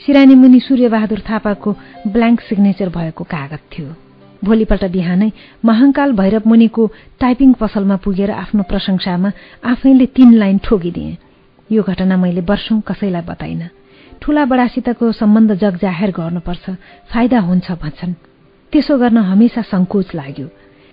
सिरानी 0.00 0.34
मुनि 0.34 0.60
सूर्यबहादुर 0.66 1.20
थापाको 1.30 1.70
ब्ल्याङ्क 2.14 2.40
सिग्नेचर 2.40 2.88
भएको 2.88 3.24
कागज 3.24 3.62
थियो। 3.72 3.88
भोलिपल्ट 4.44 4.84
बिहानै 4.90 5.30
महाङ्काल 5.64 6.12
भैरव 6.12 6.42
मुनिको 6.46 6.82
टाइपिङ 7.20 7.52
पसलमा 7.62 7.96
पुगेर 8.02 8.30
आफ्नो 8.30 8.62
प्रशंसामा 8.62 9.30
आफैले 9.64 10.06
तीन 10.16 10.34
लाइन 10.34 10.58
ठोकिदिए। 10.58 11.16
यो 11.70 11.82
घटना 11.82 12.16
मैले 12.16 12.42
वर्षौं 12.42 12.80
कसैलाई 12.80 13.22
बताइन। 13.22 13.62
ठूला 14.22 14.44
बडासितको 14.50 15.12
सम्बन्ध 15.12 15.54
जग 15.62 15.74
जाहेर 15.78 16.10
गर्नुपर्छ 16.10 16.64
फाइदा 17.10 17.38
हुन्छ 17.38 17.66
भन्छन्। 17.82 18.12
त्यसो 18.72 18.98
गर्न 18.98 19.18
हमेसा 19.30 19.62
संकोच 19.62 20.14
लाग्यो। 20.14 20.48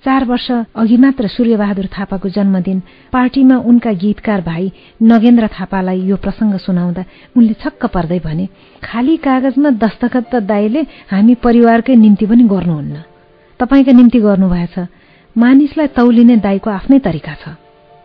चार 0.05 0.23
वर्ष 0.25 0.51
अघि 0.51 0.97
मात्र 0.97 1.27
सूर्यबहादुर 1.27 1.87
थापाको 1.89 2.29
जन्मदिन 2.29 2.79
पार्टीमा 3.13 3.55
उनका 3.69 3.91
गीतकार 4.03 4.41
भाइ 4.41 4.71
नगेन्द्र 5.01 5.47
थापालाई 5.49 6.01
यो 6.05 6.15
प्रसंग 6.21 6.57
सुनाउँदा 6.61 7.03
उनले 7.37 7.53
छक्क 7.63 7.85
पर्दै 7.89 8.19
भने 8.21 8.45
खाली 8.85 9.15
कागजमा 9.25 9.69
दस्तखत 9.81 10.25
त 10.29 10.45
दाईले 10.45 10.81
हामी 11.09 11.35
परिवारकै 11.41 11.95
निम्ति 11.95 12.25
पनि 12.25 12.43
गर्नुहुन्न। 12.53 12.95
तपाईँका 13.59 13.91
निम्ति 13.91 14.19
गर्नुभएछ 14.21 14.75
मानिसलाई 15.35 15.87
तौलिने 15.97 16.37
दाईको 16.37 16.69
आफ्नै 16.69 16.99
तरिका 17.01 17.33
छ। 17.41 17.57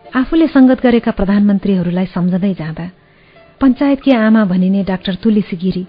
आफूले 0.09 0.47
संगत 0.47 0.81
गरेका 0.81 1.11
प्रधानमन्त्रीहरूलाई 1.13 2.05
सम्झँदै 2.17 2.53
जाँदा 2.57 2.85
पञ्चायतकी 3.61 4.11
आमा 4.25 4.43
भनिने 4.49 4.83
डाक्टर 4.89 5.15
तुलसी 5.21 5.55
गिरी 5.63 5.85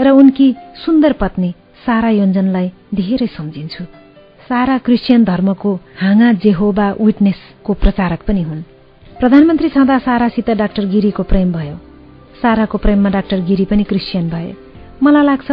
र 0.00 0.16
उनकी 0.16 0.48
सुन्दर 0.84 1.12
पत्नी 1.20 1.54
सारा 1.84 2.10
योजनलाई 2.16 2.68
धेरै 2.96 3.28
सम्झिन्छु। 3.36 3.99
सारा 4.50 4.78
क्रिस्चियन 4.78 5.24
धर्मको 5.24 5.80
हाङा 6.00 6.32
जेहोबा 6.32 6.94
विटनेसको 7.00 7.74
प्रचारक 7.74 8.22
पनि 8.28 8.42
हुन्। 8.42 8.62
प्रधानमन्त्री 9.20 9.68
छँदा 9.68 9.98
सारासित 9.98 10.50
डाक्टर 10.50 10.86
गिरीको 10.86 11.22
प्रेम 11.22 11.52
भयो। 11.52 11.76
साराको 12.42 12.78
प्रेममा 12.78 13.10
डाक्टर 13.10 13.40
गिरी 13.40 13.64
पनि 13.64 13.84
क्रिस्चियन 13.84 14.30
भए। 14.30 14.54
मलाई 15.02 15.24
लाग्छ 15.24 15.52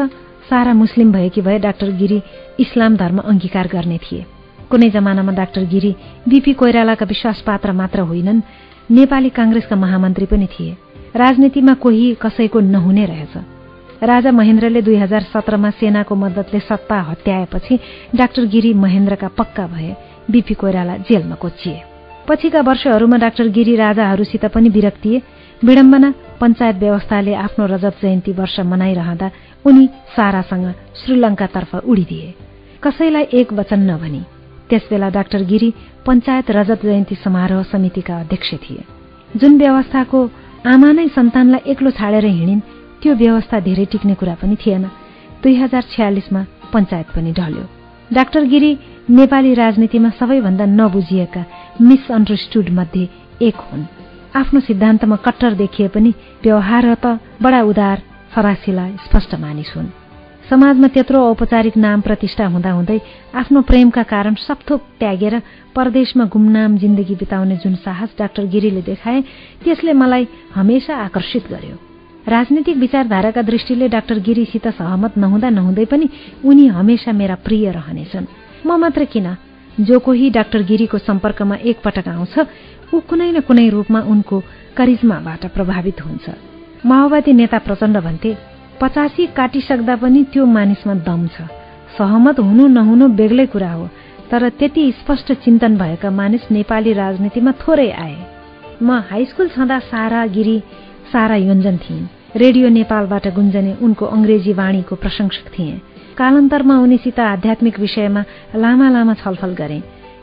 सारा 0.50 0.74
मुस्लिम 0.74 1.12
भएकी 1.12 1.42
भए 1.42 1.60
डाक्टर 1.60 1.92
गिरी 1.92 2.22
इस्लाम 2.60 2.96
धर्म 2.96 3.18
अंगीकार 3.18 3.68
गर्ने 3.68 3.98
थिए। 3.98 4.26
कुनै 4.70 4.90
जमानामा 4.90 5.32
डाक्टर 5.32 5.66
गिरी 5.66 5.96
बीपी 6.28 6.54
कोइरालाका 6.54 7.06
विश्वासपात्र 7.06 7.72
मात्र 7.72 8.00
होइनन्। 8.00 8.42
नेपाली 8.92 9.30
काङ्ग्रेसका 9.30 9.76
महामन्त्री 9.76 10.26
पनि 10.26 10.48
थिए। 10.48 10.78
राजनीतिमा 11.16 11.74
कोही 11.74 12.18
कसैको 12.22 12.60
नहुने 12.60 13.06
रहेछ। 13.06 13.57
राजा 14.04 14.32
महेन्द्रले 14.32 14.82
दुई 14.82 14.96
हजार 14.96 15.22
सत्रमा 15.24 15.70
सेनाको 15.74 16.16
मद्दतले 16.16 16.60
सत्ता 16.60 17.00
हत्याएपछि 17.02 17.80
डाक्टर 18.16 18.46
गिरी 18.46 18.74
महेन्द्रका 18.76 19.28
पक्का 19.38 19.66
भए 19.68 19.96
बीपी 20.32 20.54
कोइराला 20.54 20.98
जेलमा 21.10 21.36
कोचिए। 21.36 21.82
पछिका 22.28 22.62
वर्षहरूमा 22.62 23.18
डाक्टर 23.18 23.48
गिरी 23.50 23.76
राजाहरूसित 23.76 24.46
पनि 24.54 24.70
विरक्तिए 24.70 25.22
विडम्बना 25.62 26.14
पञ्चायत 26.42 26.76
व्यवस्थाले 26.78 27.34
आफ्नो 27.36 27.66
रजत 27.66 27.96
जयन्ती 28.02 28.32
वर्ष 28.32 28.60
मनाइरहँदा 28.70 29.32
उनी 29.66 29.86
सारासँग 30.16 30.66
श्रीलङ्कातर्फ 31.02 31.76
उडिदिए। 31.76 32.34
कसैलाई 32.84 33.28
एक 33.34 33.54
वचन 33.54 33.80
नभनी 33.92 34.22
त्यसबेला 34.70 35.10
डाक्टर 35.10 35.44
गिरी 35.44 35.74
पञ्चायत 36.06 36.52
रजत 36.52 36.86
जयन्ती 36.86 37.16
समारोह 37.16 37.64
समितिका 37.74 38.20
अध्यक्ष 38.20 38.54
थिए। 38.64 38.84
जुन 39.36 39.58
व्यवस्थाको 39.58 40.20
आमा 40.66 40.92
नै 40.92 41.08
सन्तानलाई 41.08 41.72
एक्लो 41.72 41.90
छाडेर 41.92 42.26
हिँडिन् 42.28 42.62
त्यो 43.02 43.14
व्यवस्था 43.16 43.60
धेरै 43.60 43.86
टिक्ने 43.92 44.14
कुरा 44.20 44.36
पनि 44.42 44.56
थिएन। 44.56 44.84
दुई 45.44 45.56
हजार 45.56 45.84
छयालिसमा 45.94 46.42
पञ्चायत 46.74 47.08
पनि 47.16 47.32
ढल्यो। 47.40 47.66
डाक्टर 48.14 48.44
गिरी 48.54 48.72
नेपाली 49.10 49.54
राजनीतिमा 49.54 50.10
सबैभन्दा 50.20 50.66
नबुझिएका 50.66 51.44
मिसअन्डरस्टुड 51.82 52.70
मध्ये 52.80 53.08
एक 53.42 53.58
हुन्। 53.68 53.84
आफ्नो 54.36 54.60
सिद्धान्तमा 54.60 55.16
कट्टर 55.26 55.54
देखिए 55.62 55.88
पनि 55.88 56.14
व्यवहार 56.44 56.94
त 57.04 57.20
बडा 57.42 57.62
उदार 57.72 57.98
फरासिला 58.34 58.86
स्पष्ट 59.06 59.36
मानिस 59.40 59.72
हुन्। 59.76 59.88
समाजमा 60.50 60.88
त्यत्रो 60.88 61.20
औपचारिक 61.30 61.78
नाम 61.78 62.02
प्रतिष्ठा 62.02 62.46
हुँदाहुँदै 62.48 63.00
आफ्नो 63.36 63.62
प्रेमका 63.70 64.04
कारण 64.04 64.34
सपथोक 64.40 64.82
त्यागेर 65.00 65.36
परदेशमा 65.76 66.26
गुमनाम 66.34 66.78
जिन्दगी 66.78 67.16
बिताउने 67.16 67.56
जुन 67.64 67.76
साहस 67.84 68.16
डाक्टर 68.20 68.46
गिरीले 68.54 68.82
देखाए 68.82 69.22
त्यसले 69.64 69.94
मलाई 69.94 70.28
हमेसा 70.56 70.96
आकर्षित 71.08 71.52
गर्यो। 71.52 71.87
राजनीतिक 72.28 72.78
विचारधाराका 72.78 73.42
दृष्टिले 73.42 73.88
डाक्टर 73.88 74.20
गिरीसित 74.20 74.68
सहमत 74.68 75.18
नहुँदा 75.18 75.50
नहुँदै 75.50 75.86
पनि 75.86 76.10
उनी 76.46 76.66
हमेसा 76.68 77.12
मेरा 77.12 77.36
प्रिय 77.36 77.72
रहनेछन्। 77.72 78.26
म 78.66 78.76
मात्र 78.76 79.06
किन? 79.06 79.28
जो 79.80 80.00
कोही 80.00 80.30
डाक्टर 80.30 80.64
गिरीको 80.64 80.98
सम्पर्कमा 80.98 81.56
एकपटक 81.64 82.08
आउँछ 82.08 82.36
ऊ 82.94 83.00
कुनै 83.00 83.32
न 83.32 83.40
कुनै 83.40 83.70
रूपमा 83.70 84.00
उनको 84.02 84.44
करिज्माबाट 84.78 85.46
प्रभावित 85.56 86.02
हुन्छ। 86.02 86.26
माओवादी 86.86 87.34
नेता 87.34 87.58
प्रचण्ड 87.60 87.98
भन्थे 87.98 88.32
पचासी 88.82 89.26
काटिसक्दा 89.32 89.96
पनि 89.96 90.24
त्यो 90.34 90.46
मानिसमा 90.46 90.94
दम 91.08 91.28
छ। 91.28 91.48
सहमत 91.96 92.40
हुनु 92.40 92.68
नहुनु 92.68 93.08
बेग्लै 93.16 93.46
कुरा 93.46 93.72
हो 93.72 93.88
तर 94.32 94.50
त्यति 94.50 94.92
स्पष्ट 95.00 95.32
चिन्तन 95.48 95.78
भएका 95.78 96.12
मानिस 96.12 96.52
नेपाली 96.52 96.94
राजनीतिमा 96.94 97.52
थोरै 97.64 97.90
आए। 97.96 98.18
म 98.84 99.00
हाइस्कुल 99.08 99.48
छँदा 99.56 99.80
सारा 99.88 100.26
गिरी 100.36 100.60
सारा 101.14 101.36
योन्जन 101.48 101.78
थिइन्। 101.78 102.17
रेडियो 102.38 102.70
नेपालबाट 102.70 103.28
गुन्जने 103.34 103.74
उनको 103.82 104.06
अंग्रेजी 104.06 104.54
वाणीको 104.54 104.96
प्रशंसक 104.96 105.48
थिए। 105.50 105.82
कालान्तरमा 106.18 106.78
उनीसित 106.78 107.20
आध्यात्मिक 107.20 107.80
विषयमा 107.80 108.22
लामा 108.56 108.90
लामा 108.90 109.14
छलफल 109.14 109.54
गरे। 109.54 109.82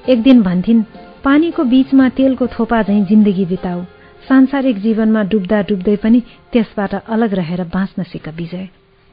एक 0.09 0.23
दिन 0.23 0.43
भन्थिन् 0.43 0.83
पानीको 1.25 1.65
बीचमा 1.65 2.09
तेलको 2.09 2.47
थोपा 2.47 2.83
झैं 2.83 3.05
जिन्दगी 3.05 3.45
बिताऊ। 3.45 3.83
सांसारिक 4.29 4.79
जीवनमा 4.79 5.23
डुब्दा 5.23 5.61
डुब्दै 5.63 5.97
पनि 5.97 6.23
त्यसबाट 6.53 6.95
अलग 6.95 7.35
रहेर 7.35 7.65
बाँच्न 7.75 8.03
सिक 8.03 8.29
विजय। 8.29 8.69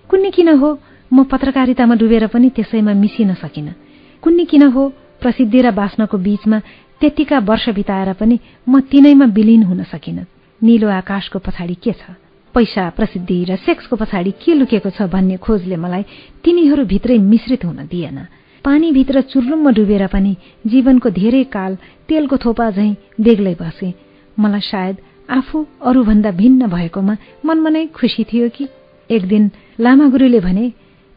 कुन्नी 0.10 0.32
किन 0.32 0.50
हो? 0.62 0.70
म 1.14 1.24
पत्रकारितामा 1.24 1.96
डुबेर 1.96 2.28
पनि 2.28 2.50
त्यसैमा 2.50 2.94
मिसिन 2.94 3.34
सकिन। 3.34 3.74
कुन्नी 4.22 4.46
किन 4.46 4.64
हो? 4.70 4.90
प्रसिद्धि 5.22 5.62
र 5.62 5.72
बाँच्नको 5.72 6.18
बीचमा 6.18 6.60
त्यतिका 7.02 7.40
वर्ष 7.50 7.70
बिताएर 7.70 8.14
पनि 8.14 8.40
म 8.70 8.80
तिनैमा 8.80 9.26
विलिन 9.26 9.64
हुन 9.64 9.84
सकिन। 9.90 10.26
निलो 10.62 10.90
आकाशको 11.02 11.40
पछाडि 11.40 11.74
के 11.74 11.94
छ? 11.94 12.21
पैसा 12.54 12.90
प्रसिद्धि 12.98 13.44
र 13.50 13.56
सेक्सको 13.66 13.96
पछाडि 13.96 14.32
के 14.42 14.54
लुकेको 14.54 14.90
छ 14.90 15.08
भन्ने 15.08 15.38
खोजले 15.38 15.78
मलाई 15.78 16.04
तिनीहरू 16.44 16.86
भित्रै 16.86 17.18
मिश्रित 17.18 17.66
हुन 17.66 17.88
दिएन। 17.88 18.20
पानीभित्र 18.66 19.22
चुर्लुममा 19.32 19.72
डुबेर 19.72 20.08
पनि 20.08 20.36
जीवनको 20.68 21.10
धेरै 21.12 21.44
काल 21.54 21.78
तेलको 22.10 22.38
थोपा 22.38 22.70
झैं 22.72 22.94
बेग्लै 23.20 23.56
बसे। 23.62 23.94
मलाई 24.38 24.62
सायद 24.62 24.98
आफू 25.30 25.66
अरूभन्दा 25.82 26.32
भिन्न 26.32 26.68
भएकोमा 26.68 27.16
मनमा 27.46 27.70
नै 27.70 27.86
खुसी 27.96 28.24
थियो 28.24 28.50
कि 28.50 28.68
एक 29.10 29.28
दिन 29.28 29.50
लामा 29.80 30.08
गुरूले 30.10 30.40
भने 30.40 30.66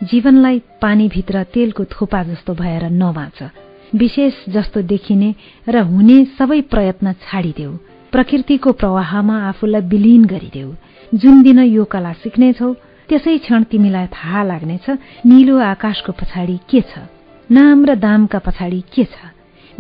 जीवनलाई 0.01 0.59
पानीभित्र 0.83 1.43
तेलको 1.55 1.85
थोपा 1.93 2.23
जस्तो 2.25 2.55
भएर 2.55 2.85
नबाँच 2.93 3.39
विशेष 3.95 4.35
जस्तो 4.49 4.83
देखिने 4.83 5.35
र 5.69 5.83
हुने 5.83 6.17
सबै 6.39 6.61
प्रयत्न 6.73 7.13
छाडिदेऊ। 7.23 7.73
प्रकृतिको 8.13 8.73
प्रवाहमा 8.73 9.37
आफूलाई 9.49 9.81
विलिन 9.91 10.25
गरिदेऊ। 10.25 10.71
जुन 11.15 11.43
दिन 11.43 11.59
यो 11.59 11.85
कला 11.85 12.13
सिक्नेछौ 12.13 12.75
त्यसै 13.09 13.39
क्षण 13.39 13.63
तिमीलाई 13.63 14.07
थाहा 14.07 14.43
लाग्नेछ 14.43 14.91
निलो 15.27 15.59
आकाशको 15.59 16.13
पछाडि 16.13 16.59
के 16.71 16.81
छ? 16.81 16.99
नाम 17.51 17.85
र 17.85 17.95
दामका 17.95 18.39
पछाडि 18.39 18.81
के 18.81 19.05
छ? 19.05 19.17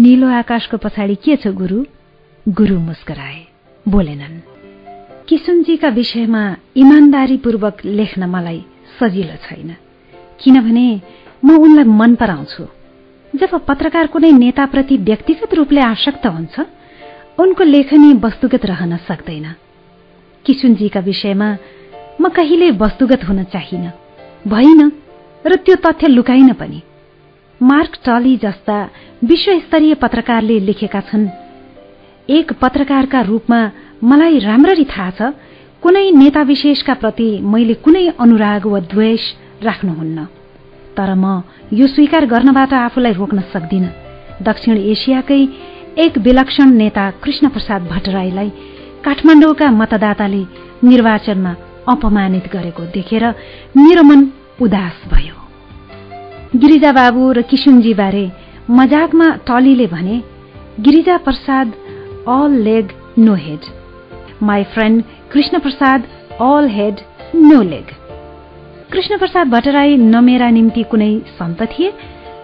निलो 0.01 0.28
आकाशको 0.28 0.77
पछाडि 0.77 1.15
के 1.15 1.36
छ 1.36 1.47
गुरु? 1.47 1.85
गुरु 2.48 2.78
मुस्कराए। 2.78 3.47
बोलेनन्। 3.89 4.40
किशुनजीका 5.28 5.89
विषयमा 5.89 6.56
इमान्दारीपूर्वक 6.77 7.77
लेख्न 7.85 8.24
मलाई 8.24 8.65
सजिलो 9.01 9.36
छैन। 9.36 9.77
किनभने 10.40 11.01
म 11.44 11.59
उनलाई 11.59 11.85
मन 11.85 12.15
पराउँछु। 12.15 12.65
जब 13.36 13.66
पत्रकार 13.66 14.06
कुनै 14.06 14.32
नेताप्रति 14.32 14.97
व्यक्तिगत 14.97 15.55
रूपले 15.55 15.81
आसक्त 15.81 16.27
हुन्छ 16.27 16.61
उनको 17.39 17.65
लेखनी 17.65 18.12
वस्तुगत 18.12 18.66
रहन 18.66 18.97
सक्दैन। 18.97 19.55
किशुनजीका 20.47 21.01
विषयमा 21.01 21.49
म 22.21 22.29
कहिले 22.29 22.71
वस्तुगत 22.71 23.25
हुन 23.29 23.43
चाहिन। 23.45 23.85
भइन 24.49 24.81
र 25.45 25.57
त्यो 25.57 25.77
तथ्य 25.77 26.09
लुकाइन 26.09 26.53
पनि। 26.53 26.83
मार्क 27.61 27.93
टली 28.05 28.37
जस्ता 28.37 28.79
विश्वस्तरीय 29.25 29.95
पत्रकारले 29.95 30.59
लेखेका 30.61 31.01
छन्। 31.01 31.29
एक 32.29 32.53
पत्रकारका 32.53 33.21
रूपमा 33.21 33.61
मलाई 34.05 34.39
राम्ररी 34.39 34.85
थाहा 34.85 35.11
छ 35.11 35.33
कुनै 35.83 36.11
नेता 36.12 36.43
विशेषका 36.43 36.95
प्रति 36.95 37.29
मैले 37.43 37.75
कुनै 37.85 38.07
अनुराग 38.21 38.66
वा 38.66 38.81
द्वेष 38.93 39.23
राख्नुहुन्न। 39.62 40.25
तर 40.97 41.15
म 41.15 41.43
यो 41.73 41.87
स्वीकार 41.87 42.27
गर्नबाट 42.27 42.73
आफूलाई 42.73 43.12
रोक्न 43.12 43.41
सक्दिन। 43.53 43.85
दक्षिण 44.43 44.77
एसियाकै 44.93 45.43
एक 45.99 46.19
विलक्षण 46.19 46.69
नेता 46.75 47.11
कृष्ण 47.23 47.49
प्रसाद 47.49 47.83
भट्टराईलाई 47.89 48.51
काठमाडौँका 49.05 49.70
मतदाताले 49.70 50.43
निर्वाचनमा 50.85 51.52
अपमानित 51.93 52.47
गरेको 52.52 52.82
देखेर 52.94 53.24
मेरो 53.76 54.02
मन 54.02 54.20
उदास 54.62 54.97
भयो। 55.12 55.36
गिरिजा 56.60 56.93
बाबु 56.93 57.32
र 57.32 57.43
किशुनजी 57.51 57.94
बारे 57.94 58.24
मजाकमा 58.70 59.26
टलीले 59.48 59.86
भने 59.94 60.16
Girija 60.81 61.16
Prasad 61.26 61.72
all 62.36 62.52
leg 62.66 62.93
no 63.18 63.35
head 63.44 63.64
my 64.43 64.62
friend 64.74 65.02
Krishna 65.32 65.59
Prasad 65.59 66.06
all 66.43 66.68
head 66.76 67.01
no 67.35 67.60
leg 67.62 67.90
Krishna 68.93 69.18
Prasad 69.18 69.48
Bhattarai 69.48 69.97
न 69.97 70.24
मेरा 70.24 70.48
निम्ति 70.51 70.82
कुनै 70.90 71.12
सन्त 71.39 71.62
थिए 71.72 71.93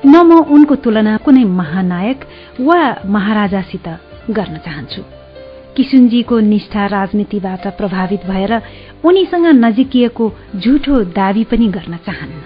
न 0.06 0.14
म 0.26 0.40
उनको 0.56 0.74
तुलना 0.84 1.16
कुनै 1.24 1.44
महानायक 1.60 2.26
वा 2.60 2.80
महाराजासित 3.16 3.88
गर्न 4.30 4.56
चाहन्छु। 4.66 5.02
किशुनजीको 5.76 6.38
निष्ठा 6.40 6.86
राजनीतिबाट 6.86 7.66
प्रभावित 7.66 8.20
भएर 8.26 8.52
उनीसँग 9.04 9.46
नजिकिएको 9.46 10.32
झुठो 10.56 11.04
दावी 11.04 11.44
पनि 11.44 11.68
गर्न 11.68 11.96
चाहन्न। 11.96 12.42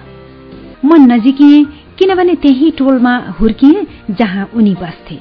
म 0.85 1.13
नजिकिए 1.13 1.65
किनभने 1.99 2.35
त्यही 2.35 2.71
टोलमा 2.71 3.17
हुर्किए 3.41 3.87
जहाँ 4.11 4.51
उनी 4.55 4.75
बस्थे। 4.75 5.19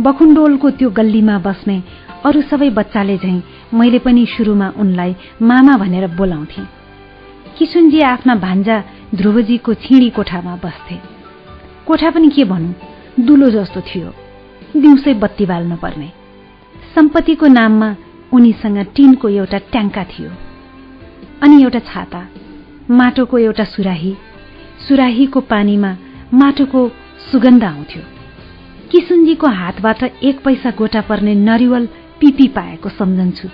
बखुण्डोलको 0.00 0.70
त्यो 0.70 0.90
गल्लीमा 0.90 1.38
बस्ने 1.38 1.82
अरू 2.24 2.42
सबै 2.42 2.70
बच्चाले 2.70 3.16
झैं 3.18 3.42
मैले 3.74 3.98
पनि 3.98 4.26
सुरुमा 4.26 4.72
उनलाई 4.76 5.16
मामा 5.42 5.76
भनेर 5.76 6.06
बोलाउँथे। 6.06 6.62
किशुनजी 7.58 8.00
आफ्ना 8.00 8.34
भान्जा 8.34 8.82
ध्रुवजीको 9.14 9.74
छिडी 9.74 10.10
कोठामा 10.10 10.54
बस्थे। 10.56 10.96
कोठा 11.86 12.10
पनि 12.10 12.28
के 12.28 12.44
भनौँ 12.44 12.74
दुलो 13.20 13.50
जस्तो 13.50 13.80
थियो। 13.80 14.14
दिउँसै 14.76 15.14
बत्ती 15.14 15.46
बाल्नु 15.46 15.76
पर्ने। 15.76 16.25
सम्पत्तिको 16.96 17.46
नाममा 17.46 17.88
उनीसँग 18.32 18.78
टिनको 18.96 19.28
एउटा 19.28 19.58
ट्याङ्का 19.72 20.04
थियो। 20.04 20.30
अनि 21.42 21.62
एउटा 21.62 21.78
छाता 21.88 22.20
माटोको 22.90 23.38
एउटा 23.38 23.64
सुराही 23.64 24.12
सुराहीको 24.88 25.40
पानीमा 25.52 25.90
माटोको 26.34 26.80
सुगन्ध 27.28 27.64
आउँथ्यो। 27.64 28.02
किसुनजीको 28.90 29.48
हातबाट 29.60 30.02
एक 30.24 30.40
पैसा 30.44 30.70
गोटा 30.70 31.00
पर्ने 31.00 31.34
नरिवल 31.34 31.86
पिपी 32.20 32.48
पाएको 32.48 32.88
सम्झन्छु। 32.88 33.48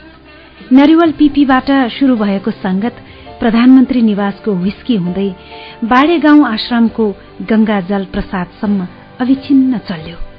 नरिवल 0.73 1.12
पिपीबाट 1.12 1.70
शुरू 1.98 2.16
भएको 2.16 2.51
संगत 2.62 3.05
प्रधानमन्त्री 3.40 4.02
निवासको 4.02 4.51
विस्की 4.55 4.97
हुँदै 4.97 5.31
बाडे 5.85 6.19
गाउँ 6.19 6.47
आश्रमको 6.47 7.14
गंगा 7.51 7.81
जल 7.90 8.05
प्रसादसम्म 8.05 8.86
अविच्छिन्न 9.20 9.78
चल्यो। 9.89 10.31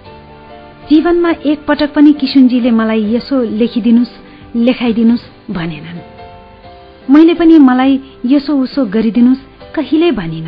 जीवनमा 0.90 1.32
एक 1.46 1.66
पटक 1.66 1.94
पनि 1.94 2.14
किशुनजीले 2.14 2.72
मलाई 2.72 3.04
यसो 3.16 3.42
लेखिदिनुहोस् 3.44 4.56
लेखाइदिनुहोस् 4.56 5.52
भनेनन्। 5.52 6.00
मैले 7.14 7.34
पनि 7.34 7.58
मलाई 7.60 8.00
यसो 8.26 8.58
उसो 8.58 8.86
गरिदिनुहोस् 8.86 9.74
कहिल्यै 9.76 10.12
भनिन। 10.12 10.48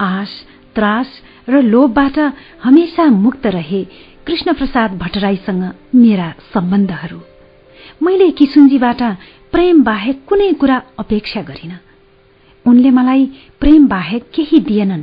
आश 0.00 0.30
त्रास 0.74 1.08
र 1.48 1.62
लोभबाट 1.62 2.18
हमेसा 2.62 3.04
मुक्त 3.04 3.46
रहे 3.46 3.84
कृष्ण 4.26 4.52
प्रसाद 4.52 4.98
भट्टराईसँग 4.98 5.62
मेरा 5.94 6.34
सम्बन्धहरू। 6.54 7.20
मैले 8.02 8.30
किशुनजीबाट 8.30 9.02
प्रेम 9.52 9.82
बाहेक 9.84 10.24
कुनै 10.26 10.52
कुरा 10.52 10.82
अपेक्षा 10.98 11.42
गरिन। 11.42 11.72
उनले 12.66 12.90
मलाई 12.90 13.26
प्रेम 13.60 13.86
बाहेक 13.86 14.22
केही 14.34 14.58
दिएनन्। 14.60 15.02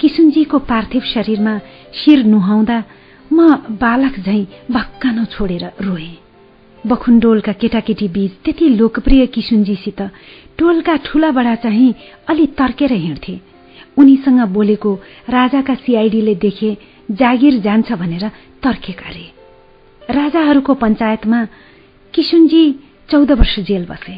किशुनजीको 0.00 0.58
पार्थिव 0.58 1.02
शरीरमा 1.14 1.58
शिर 1.94 2.24
नुहाउँदा 2.24 2.82
म 3.32 3.54
बालक 3.80 4.18
झै 4.20 4.40
भक्कानो 4.70 5.24
छोडेर 5.24 5.64
रोए। 5.80 6.10
बखुण्डोलका 6.86 7.52
केटाकेटी 7.52 8.08
बीच 8.08 8.32
त्यति 8.44 8.68
लोकप्रिय 8.78 9.26
किशुनजीसित 9.26 10.00
टोलका 10.58 10.96
ठूला 10.96 11.30
बडा 11.30 11.54
चाहिँ 11.54 11.94
अलि 12.28 12.46
तर्केर 12.58 12.92
हिँड्थे। 12.92 13.40
उनीसँग 13.98 14.40
बोलेको 14.52 14.92
राजाका 15.28 15.74
सीआईडीले 15.74 16.34
देखे 16.34 16.76
जागिर 17.10 17.60
जान्छ 17.60 17.92
भनेर 17.92 18.24
तर्केका 18.62 19.08
रे 19.10 19.26
राजाहरूको 20.02 20.74
पञ्चायतमा 20.74 21.40
किशुनजी 22.14 22.64
चौध 23.10 23.30
वर्ष 23.32 23.58
जेल 23.60 23.84
बसे। 23.86 24.16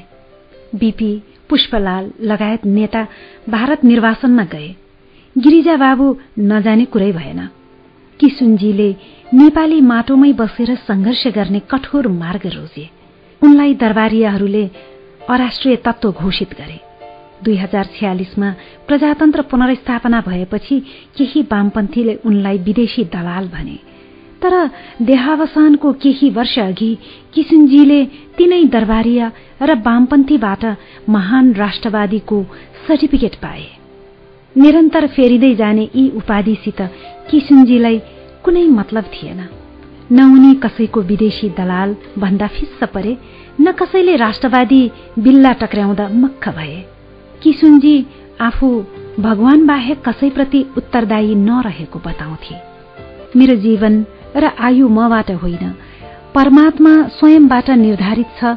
बीपी 0.75 1.11
पुष्पलाल 1.49 2.11
लगायत 2.21 2.65
नेता 2.67 3.07
भारत 3.49 3.85
निर्वासनमा 3.85 4.45
गए। 4.45 4.75
गिरिजा 5.37 5.77
बाबु 5.77 6.07
नजाने 6.39 6.85
कुरै 6.85 7.13
भएन। 7.13 7.49
किसुनजीले 8.21 8.91
नेपाली 9.35 9.81
माटोमै 9.81 10.33
बसेर 10.33 10.75
संघर्ष 10.75 11.27
गर्ने 11.27 11.61
कठोर 11.71 12.09
मार्ग 12.09 12.47
रोजे। 12.47 12.89
उनलाई 13.43 13.75
दरबारियाहरूले 13.75 14.65
अराष्ट्रिय 15.29 15.77
तत्व 15.77 16.13
घोषित 16.13 16.51
गरे। 16.59 16.81
दुई 17.45 17.57
हजार 17.57 17.85
छ्यालिसमा 17.85 18.51
प्रजातन्त्र 18.89 19.43
पुनर्स्थापना 19.43 20.21
भएपछि 20.21 20.79
केही 21.17 21.43
वामपन्थीले 21.43 22.15
उनलाई 22.25 22.59
विदेशी 22.59 23.05
दलाल 23.05 23.49
भने। 23.49 23.79
तर 24.43 24.55
देहावसानको 25.03 25.93
केही 25.93 26.31
वर्ष 26.31 26.59
अघि 26.59 26.93
किसुनजीले 27.35 28.05
तिनै 28.39 28.65
दरबारिया 28.65 29.33
र 29.63 29.75
वामपन्थीबाट 29.87 30.65
महान 31.09 31.53
राष्ट्रवादीको 31.53 32.43
सर्टिफिकेट 32.89 33.35
पाए। 33.35 33.67
निरन्तर 34.57 35.07
फेरिँदै 35.07 35.55
जाने 35.55 35.89
यी 35.95 36.09
उपाधिसित 36.17 36.81
किसुनजीलाई 37.31 37.99
कुनै 38.45 38.67
मतलब 38.71 39.05
थिएन। 39.05 39.41
न 40.13 40.19
उनी 40.35 40.55
कसैको 40.55 41.01
विदेशी 41.03 41.49
दलाल 41.49 41.97
भन्दा 42.19 42.47
फिस्स 42.47 42.89
परे 42.95 43.17
न 43.61 43.73
कसैले 43.73 44.17
राष्ट्रवादी 44.17 44.83
बिल्ला 45.19 45.53
टक्र्याउँदा 45.53 46.09
मक्ख 46.09 46.49
भए। 46.49 46.85
किसुनजी 47.43 47.97
आफू 48.41 48.69
भगवान 49.21 49.67
बाहेक 49.67 50.09
कसैप्रति 50.09 50.65
उत्तरदायी 50.77 51.35
नरहेको 51.35 51.99
बताउँथे। 51.99 52.55
मेरो 53.37 53.55
जीवन 53.57 54.05
र 54.37 54.45
आयु 54.61 54.89
मबाट 54.89 55.31
होइन 55.43 55.75
परमात्मा 56.35 56.93
स्वयंबाट 57.09 57.71
निर्धारित 57.71 58.27
छ 58.41 58.57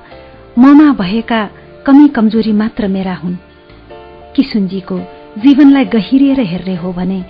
ममा 0.60 0.92
भएका 0.94 1.42
कमी 1.86 2.08
कमजोरी 2.08 2.52
मात्र 2.54 2.88
मेरा 2.88 3.14
हुन्। 3.14 3.36
किसुनजीको 4.36 5.00
जीवनलाई 5.38 5.86
गहिरिएर 5.86 6.40
हेर्ने 6.40 6.76
हो 6.76 6.94
भने 6.94 7.26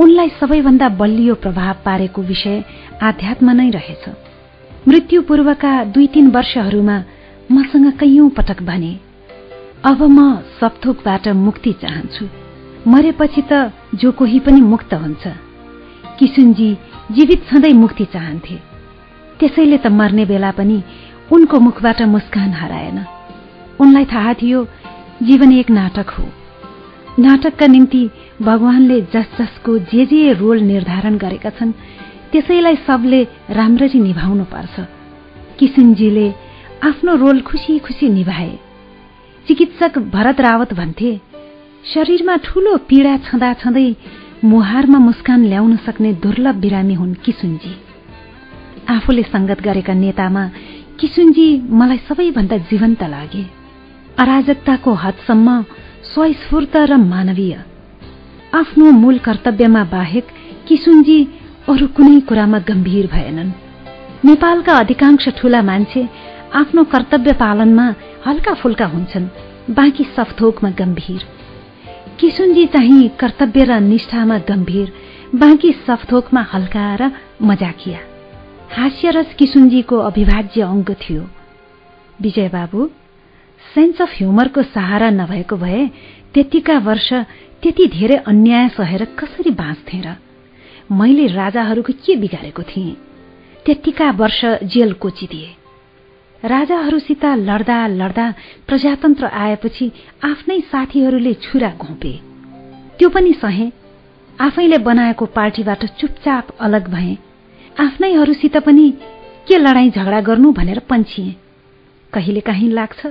उनलाई 0.00 0.28
सबैभन्दा 0.28 0.88
बलियो 0.88 1.34
प्रभाव 1.34 1.74
पारेको 1.84 2.22
विषय 2.22 2.64
आध्यात्म 3.02 3.50
नै 3.50 3.70
रहेछ। 3.70 4.08
मृत्यु 4.88 5.22
पूर्वका 5.22 5.84
दुई 5.84 6.06
तीन 6.06 6.30
वर्षहरूमा 6.30 7.04
मसँग 7.52 7.92
कैयौं 7.92 8.28
पटक 8.28 8.62
भने 8.62 8.98
अब 9.84 10.02
म 10.02 10.38
सपथोकबाट 10.60 11.28
मुक्ति 11.28 11.72
चाहन्छु। 11.72 12.28
मरेपछि 12.90 13.42
त 13.52 13.72
जो 13.94 14.12
कोही 14.12 14.40
पनि 14.40 14.60
मुक्त 14.60 14.94
हुन्छ। 14.94 15.26
किसुनजी 16.18 16.78
जीवित 17.12 17.46
छँदै 17.50 17.72
मुक्ति 17.72 18.04
चाहन्थे। 18.04 18.56
त्यसैले 19.40 19.78
त 19.78 19.86
मर्ने 19.86 20.24
बेला 20.24 20.50
पनि 20.50 20.82
उनको 21.32 21.60
मुखबाट 21.60 22.02
मुस्कान 22.02 22.50
हराएन। 22.52 23.04
उनलाई 23.80 24.04
थाहा 24.04 24.34
थियो 24.34 24.66
जीवन 25.22 25.52
एक 25.52 25.70
नाटक 25.70 26.10
हो। 26.10 26.41
नाटकका 27.18 27.66
निम्ति 27.66 28.10
भगवानले 28.42 29.00
जस 29.00 29.28
जसको 29.38 29.78
जे 29.78 30.04
जे 30.06 30.32
रोल 30.32 30.60
निर्धारण 30.60 31.16
गरेका 31.18 31.50
छन् 31.50 31.72
त्यसैलाई 32.32 32.76
सबले 32.86 33.22
राम्ररी 33.50 33.98
निभाउनु 34.00 34.44
पर्छ। 34.44 34.86
किसुनजीले 35.58 36.32
आफ्नो 36.82 37.16
रोल 37.16 37.40
खुसी 37.40 37.78
खुसी 37.78 38.08
निभाए। 38.08 38.58
चिकित्सक 39.46 39.98
भरत 39.98 40.40
रावत 40.40 40.72
भन्थे 40.74 41.20
शरीरमा 41.84 42.36
ठूलो 42.36 42.76
पीड़ा 42.88 43.16
छँदा 43.16 43.52
छँदै 43.52 43.94
मुहारमा 44.44 44.98
मुस्कान 44.98 45.44
ल्याउन 45.44 45.76
सक्ने 45.76 46.12
दुर्लभ 46.12 46.54
बिरामी 46.54 46.94
हुन् 46.94 47.14
किसुनजी। 47.14 47.74
आफूले 48.88 49.22
संगत 49.22 49.60
गरेका 49.60 49.94
नेतामा 49.94 50.50
किसुनजी 51.00 51.46
मलाई 51.70 51.98
सबैभन्दा 52.08 52.56
जीवन्त 52.56 53.02
लागे। 53.04 53.44
अराजकताको 54.18 54.94
हदसम्म 54.94 55.64
स्वस्फूर्त 56.14 56.76
र 56.76 56.96
मानवीय। 56.96 57.64
आफ्नो 58.54 58.90
मूल 58.90 59.18
कर्तव्यमा 59.18 59.84
बाहेक 59.84 60.26
किसुनजी 60.68 61.28
अरू 61.68 61.86
कुनै 61.86 62.20
कुरामा 62.20 62.58
गम्भीर 62.58 63.06
भएनन्। 63.06 63.50
नेपालका 64.24 64.74
अधिकांश 64.76 65.28
ठूला 65.28 65.62
मान्छे 65.62 66.08
आफ्नो 66.54 66.84
कर्तव्य 66.84 67.32
पालनमा 67.32 67.94
हल्का 68.26 68.54
फुल्का 68.54 68.86
हुन्छन् 68.86 69.28
बाँकी 69.70 70.04
सफथोकमा 70.04 70.70
गम्भीर। 70.70 71.22
किसुनजी 72.20 72.66
चाहिँ 72.66 73.08
कर्तव्य 73.08 73.64
र 73.64 73.80
निष्ठामा 73.80 74.38
गम्भीर 74.38 74.92
बाँकी 75.34 75.72
सफथोकमा 75.72 76.40
हल्का 76.52 76.94
र 77.00 77.10
मजाकिया। 77.42 77.98
हास्यरस 78.76 79.34
किसुनजीको 79.38 79.98
अविभाज्य 79.98 80.60
अङ्ग 80.62 80.96
थियो। 81.02 81.22
विजय 82.20 82.48
बाबु 82.48 82.90
सेन्स 83.74 84.00
अफ 84.02 84.10
ह्युमरको 84.16 84.62
सहारा 84.62 85.10
नभएको 85.10 85.56
भए 85.56 85.90
त्यतिका 86.34 86.78
वर्ष 86.78 87.12
त्यति 87.62 87.86
धेरै 87.86 88.16
अन्याय 88.16 88.68
सहेर 88.68 89.04
कसरी 89.04 89.50
बाँच्थे 89.50 90.00
र? 90.00 90.16
मैले 90.92 91.26
राजाहरूको 91.26 91.92
के 91.92 92.16
बिगारेको 92.16 92.62
थिएँ? 92.62 92.96
त्यतिका 93.66 94.10
वर्ष 94.10 94.44
जेल 94.44 94.92
कोचिदिए। 94.92 95.56
राजाहरूसित 96.44 97.24
लड्दा 97.24 97.86
लड्दा 97.86 98.34
प्रजातन्त्र 98.68 99.24
आएपछि 99.24 99.92
आफ्नै 100.24 100.60
साथीहरूले 100.60 101.34
छुरा 101.34 101.70
घोपे। 101.70 102.20
त्यो 102.98 103.08
पनि 103.08 103.32
सहे 103.32 103.70
आफैले 104.40 104.78
बनाएको 104.78 105.26
पार्टीबाट 105.26 105.84
चुपचाप 105.84 106.48
अलग 106.60 106.88
भए। 106.88 107.16
आफ्नैहरूसित 107.80 108.56
पनि 108.56 108.90
के 109.48 109.58
लडाईँ 109.58 109.90
झगडा 109.90 110.20
गर्नु 110.20 110.52
भनेर 110.52 110.78
पन्छिए। 110.78 111.36
कहिलेकाहीँ 112.12 112.70
लाग्छ 112.70 113.06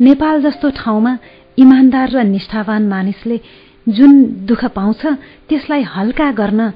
नेपाल 0.00 0.42
जस्तो 0.42 0.70
ठाउँमा 0.70 1.16
इमान्दार 1.58 2.10
र 2.10 2.22
निष्ठावान 2.24 2.88
मानिसले 2.88 3.40
जुन 3.86 4.12
दुःख 4.46 4.64
पाउँछ 4.76 5.06
त्यसलाई 5.48 5.82
हल्का 5.82 6.30
गर्न 6.32 6.72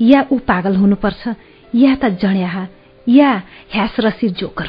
या 0.00 0.20
ऊ 0.32 0.38
पागल 0.38 0.76
हुनुपर्छ 0.76 1.28
या 1.74 1.94
त 1.94 2.14
जड्याहा 2.22 2.66
या 3.06 3.30
ह्यासरसी 3.70 4.28
जोकर। 4.28 4.68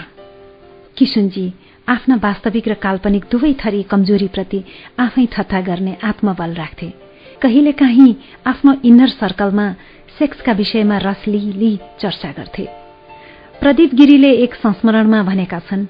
किशुनजी 0.98 1.45
आफ्ना 1.88 2.16
वास्तविक 2.16 2.68
र 2.68 2.74
काल्पनिक 2.74 3.24
दुवै 3.32 3.53
थरी 3.53 3.82
कमजोरीप्रति 3.84 4.64
आफै 4.99 5.26
ठट्टा 5.26 5.62
गर्ने 5.62 5.98
आत्मबल 6.03 6.53
राख्थे। 6.53 6.90
कहिलेकाहीँ 7.41 8.16
आफ्नो 8.45 8.74
इन्नर 8.86 9.10
सर्कलमा 9.10 9.68
सेक्सका 10.18 10.52
विषयमा 10.52 10.98
रसलिली 10.98 11.72
चर्चा 12.02 12.32
गर्थे। 12.32 12.66
प्रदीप 13.62 13.94
गिरीले 13.95 14.32
एक 14.44 14.56
संस्मरणमा 14.56 15.22
भनेका 15.24 15.60
छन् 15.60 15.86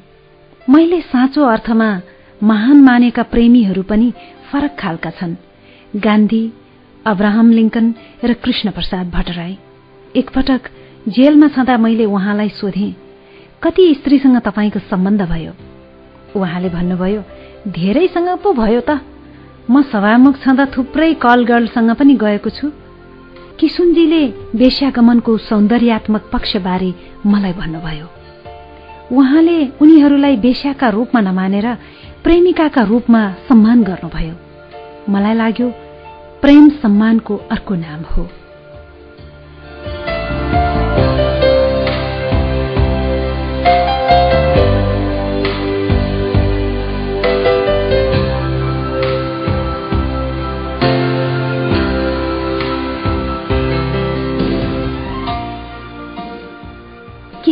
मैले 0.70 1.02
साँचो 1.02 1.44
अर्थमा 1.46 2.02
महान 2.44 2.82
मानेका 2.82 3.24
प्रेमीहरू 3.24 3.82
पनि 3.84 4.14
फरक 4.52 4.76
खालका 4.80 5.10
छन्। 5.10 5.36
गान्धी 5.96 6.42
अब्राहम 7.06 7.52
लिङ्कन 7.52 7.94
र 8.26 8.34
कृष्ण 8.34 8.72
प्रसाद 8.72 9.10
भट्टराई। 9.10 9.58
एकपटक 10.16 10.70
जेलमा 11.08 11.48
छँदा 11.48 11.78
मैले 11.78 12.06
उहाँलाई 12.06 12.50
सोधेँ 12.50 12.96
कति 13.64 13.86
स्त्रीसँग 13.94 14.38
तपाईँको 14.42 14.80
सम्बन्ध 14.90 15.22
भयो? 15.22 15.54
उहाँले 16.36 16.70
भन्नुभयो 16.70 17.22
धेरैसँग 17.70 18.30
पो 18.42 18.54
भयो 18.54 18.82
त। 18.90 19.00
म 19.70 19.82
सभामुख 19.94 20.42
छँदा 20.42 20.66
थुप्रै 20.66 21.14
कल 21.14 21.46
गर्लसँग 21.46 21.94
पनि 21.94 22.16
गएको 22.18 22.50
छु। 22.50 22.72
किसुनजीले 23.60 24.24
वेश्यागमनको 24.58 25.38
सौन्दर्यात्मक 25.46 26.30
पक्षबारे 26.34 26.94
मलाई 27.26 27.54
भन्नुभयो। 27.54 28.25
उहाँले 29.12 29.68
उनीहरूलाई 29.82 30.36
वेश्याका 30.36 30.90
रूपमा 30.90 31.22
नमानेर 31.22 31.78
प्रेमिकाका 32.24 32.82
रूपमा 32.82 33.32
सम्मान 33.50 33.84
गर्नुभयो। 33.84 34.34
मलाई 35.12 35.34
लाग्यो 35.34 35.70
प्रेम 36.42 36.70
सम्मानको 36.70 37.38
अर्को 37.38 37.76
नाम 37.76 38.02
हो। 38.02 38.28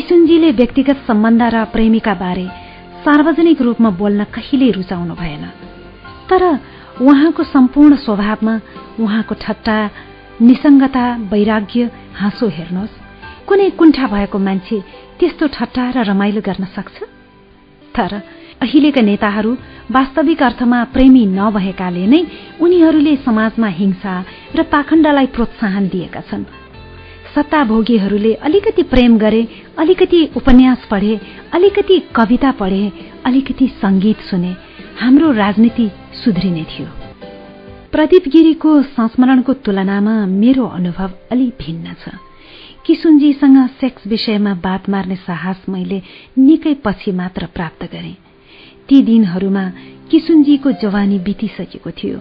किसुनजीले 0.04 0.52
व्यक्तिगत 0.52 0.98
सम्बन्ध 1.08 1.42
र 1.48 1.64
प्रेमिका 1.72 2.14
बारे 2.14 2.48
सार्वजनिक 3.08 3.62
रूपमा 3.62 3.90
बोल्न 3.96 4.24
कहिल्यै 4.36 4.72
रुचाउनु 4.76 5.16
भएन। 5.16 5.46
तर 6.28 6.44
उहाँको 7.00 7.44
सम्पूर्ण 7.48 7.96
स्वभावमा 8.04 8.54
उहाँको 9.00 9.34
ठट्टा 9.40 9.76
निसङ्गता 10.44 11.06
वैराग्य 11.32 11.82
हाँसो 12.20 12.48
हेर्नुहोस्। 12.48 13.00
कुनै 13.48 13.70
कुण्ठा 13.80 14.06
भएको 14.12 14.38
मान्छे 14.40 14.78
त्यस्तो 15.20 15.48
ठट्टा 15.48 15.84
र 15.96 15.98
रमाइलो 16.12 16.42
गर्न 16.44 16.66
सक्छ? 16.76 16.98
तर 17.96 18.12
अहिलेका 18.60 19.02
नेताहरू 19.08 19.52
वास्तविक 19.88 20.44
अर्थमा 20.44 20.80
प्रेमी 20.92 21.24
नभएकाले 21.32 22.04
नै 22.12 22.22
उनीहरूले 22.60 23.16
समाजमा 23.24 23.68
हिंसा 23.80 24.14
र 24.52 24.60
पाखण्डलाई 24.68 25.28
प्रोत्साहन 25.32 25.88
दिएका 25.88 26.22
छन्। 26.28 26.63
सत्ताभोगीहरूले 27.36 28.34
अलिकति 28.48 28.84
प्रेम 28.84 29.18
गरे 29.18 29.48
अलिकति 29.80 30.26
उपन्यास 30.38 30.88
पढे 30.92 31.20
अलिकति 31.54 32.00
कविता 32.16 32.52
पढे 32.52 32.92
अलिकति 33.26 33.68
संगीत 33.68 34.20
सुने 34.22 34.56
हाम्रो 35.00 35.32
राजनीति 35.32 35.90
सुध्रिने 36.24 36.64
थियो। 36.64 36.88
प्रदीप 37.92 38.28
गिरीको 38.28 38.82
संस्मरणको 38.82 39.54
तुलनामा 39.54 40.26
मेरो 40.26 40.66
अनुभव 40.68 41.12
अलि 41.32 41.48
भिन्न 41.60 41.94
छ। 41.94 42.16
किशुनजीसँग 42.86 43.58
सेक्स 43.82 44.08
विषयमा 44.08 44.54
बात 44.54 44.90
मार्ने 44.90 45.16
साहस 45.16 45.66
मैले 45.70 46.02
निकै 46.38 46.74
पछि 46.86 47.12
मात्र 47.12 47.46
प्राप्त 47.46 47.84
गरे। 47.84 48.16
ती 48.90 49.02
दिनहरूमा 49.02 49.66
किशुनजीको 50.12 50.72
जवानी 50.82 51.20
बितिसकेको 51.20 51.92
थियो। 51.92 52.20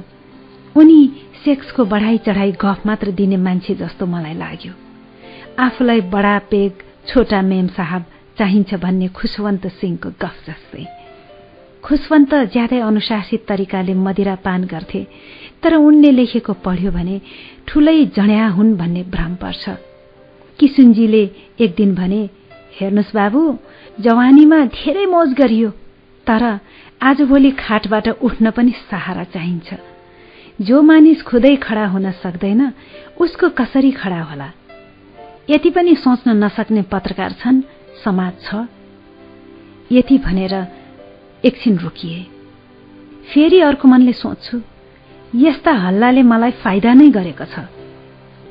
उनी 0.76 1.00
सेक्सको 1.44 1.84
बढाई 1.84 2.18
चढाई 2.18 2.52
गफ 2.52 2.86
मात्र 2.86 3.10
दिने 3.10 3.36
मान्छे 3.36 3.74
जस्तो 3.74 4.06
मलाई 4.06 4.34
लाग्यो। 4.34 4.72
आफूलाई 5.58 6.00
बडा 6.12 6.38
पेग 6.50 6.72
छोटा 7.08 7.40
मेम 7.42 7.66
साहब 7.76 8.04
चाहिन्छ 8.38 8.74
भन्ने 8.74 9.08
खुशवन्त 9.18 9.66
सिंहको 9.80 10.08
गफ 10.22 10.36
जस्तै। 10.46 10.84
खुशवन्त 11.84 12.34
ज्यादै 12.52 12.80
अनुशासित 12.80 13.44
तरिकाले 13.48 13.94
मदिरा 13.94 14.34
पान 14.44 14.64
गर्थे 14.64 15.02
तर 15.62 15.74
उनले 15.76 16.10
लेखेको 16.10 16.52
पढ्यो 16.64 16.90
भने 16.90 17.20
ठूलै 17.68 17.98
जड्या 18.16 18.46
हुन् 18.56 18.76
भन्ने 18.76 19.02
भ्रम 19.14 19.34
पर्छ। 19.42 19.64
किसुनजीले 20.58 21.24
एक 21.60 21.74
दिन 21.76 21.94
भने 21.94 22.22
हेर्नुहोस् 22.78 23.14
बाबु 23.14 23.40
जवानीमा 24.00 24.58
धेरै 24.78 25.06
मोज 25.06 25.34
गरियो 25.34 25.70
तर 26.26 26.42
आजभोलि 27.02 27.50
खाटबाट 27.58 28.08
उठ्न 28.08 28.50
पनि 28.56 28.72
सहारा 28.90 29.24
चाहिन्छ। 29.34 29.68
जो 30.60 30.82
मानिस 30.82 31.22
खुदै 31.28 31.54
खडा 31.56 31.86
हुन 31.92 32.10
सक्दैन 32.22 32.60
उसको 33.20 33.48
कसरी 33.58 33.90
खडा 33.92 34.20
होला? 34.22 34.48
यति 35.52 35.70
पनि 35.70 35.94
सोच्न 35.94 36.30
नसक्ने 36.44 36.82
पत्रकार 36.82 37.32
छन् 37.32 37.60
समाज 38.04 38.32
छ। 38.42 38.66
यति 39.92 40.18
भनेर 40.18 40.54
एकछिन 41.44 41.76
रोकिए। 41.78 42.22
फेरि 43.34 43.60
अर्को 43.60 43.88
मनले 43.88 44.12
सोच्छु 44.12 44.60
यस्ता 45.36 45.72
हल्लाले 45.72 46.22
मलाई 46.22 46.50
फाइदा 46.64 46.92
नै 46.94 47.08
गरेको 47.10 47.44
छ। 47.44 47.68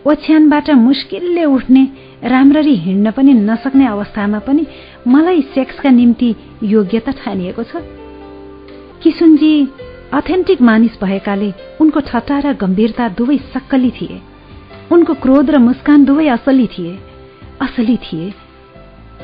ओछ्यानबाट 0.08 0.70
मुस्किलले 0.78 1.46
उठ्ने 1.46 1.84
राम्ररी 2.24 2.76
हिँड्न 2.76 3.12
पनि 3.12 3.34
नसक्ने 3.34 3.86
अवस्थामा 3.88 4.40
पनि 4.40 4.66
मलाई 5.08 5.42
सेक्सका 5.54 5.90
निम्ति 5.90 6.36
योग्यता 6.64 7.12
ठानिएको 7.12 7.64
छ। 7.64 7.82
किसुनजी 9.04 9.54
अथेन्टिक 10.14 10.62
मानिस 10.62 11.02
भएकाले 11.04 11.54
उनको 11.82 12.00
ठट्टा 12.00 12.40
र 12.40 12.54
गम्भीरता 12.54 13.10
दुवै 13.10 13.38
सक्कली 13.54 13.92
थिए। 13.92 14.31
उनको 14.92 15.14
क्रोध 15.14 15.50
र 15.50 15.58
मुस्कान 15.58 16.06
दुवै 16.06 16.28
असली 16.28 16.68
थिए। 16.68 17.00
असली 17.62 17.98
थिए। 17.98 18.34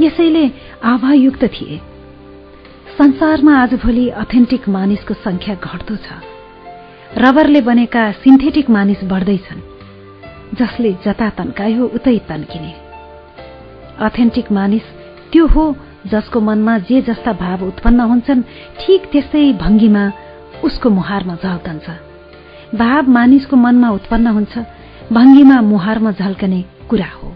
यसैले 0.01 0.51
आभायुक्त 0.83 1.43
थिए। 1.45 1.81
संसारमा 2.97 3.53
आजभोलि 3.61 4.09
अथेन्टिक 4.09 4.69
मानिसको 4.69 5.13
संख्या 5.13 5.55
घट्दो 5.55 5.95
छ। 5.95 6.07
रबरले 7.17 7.61
बनेका 7.61 8.11
सिन्थेटिक 8.11 8.69
मानिस 8.69 9.03
बढ्दैछन् 9.03 9.65
जसले 10.55 10.91
जता 11.05 11.29
तन्कायो 11.29 11.85
उतै 11.95 12.17
तन्किने। 12.29 12.73
अथेन्टिक 13.99 14.51
मानिस 14.51 14.85
त्यो 15.31 15.45
हो 15.47 15.75
जसको 16.07 16.39
मनमा 16.39 16.77
जे 16.77 17.01
जस्ता 17.01 17.33
भाव 17.33 17.67
उत्पन्न 17.67 17.99
हुन्छन् 17.99 18.41
ठिक 18.79 19.01
त्यस्तै 19.11 19.53
भङ्गीमा 19.53 20.11
उसको 20.63 20.89
मुहारमा 20.89 21.35
झल्कन्छ 21.35 21.89
भाव 22.75 23.09
मानिसको 23.09 23.55
मनमा 23.55 23.89
उत्पन्न 23.89 24.27
हुन्छ 24.27 24.57
भङ्गीमा 25.13 25.61
मुहारमा 25.61 26.11
झल्कने 26.11 26.65
कुरा 26.89 27.05
हो। 27.05 27.35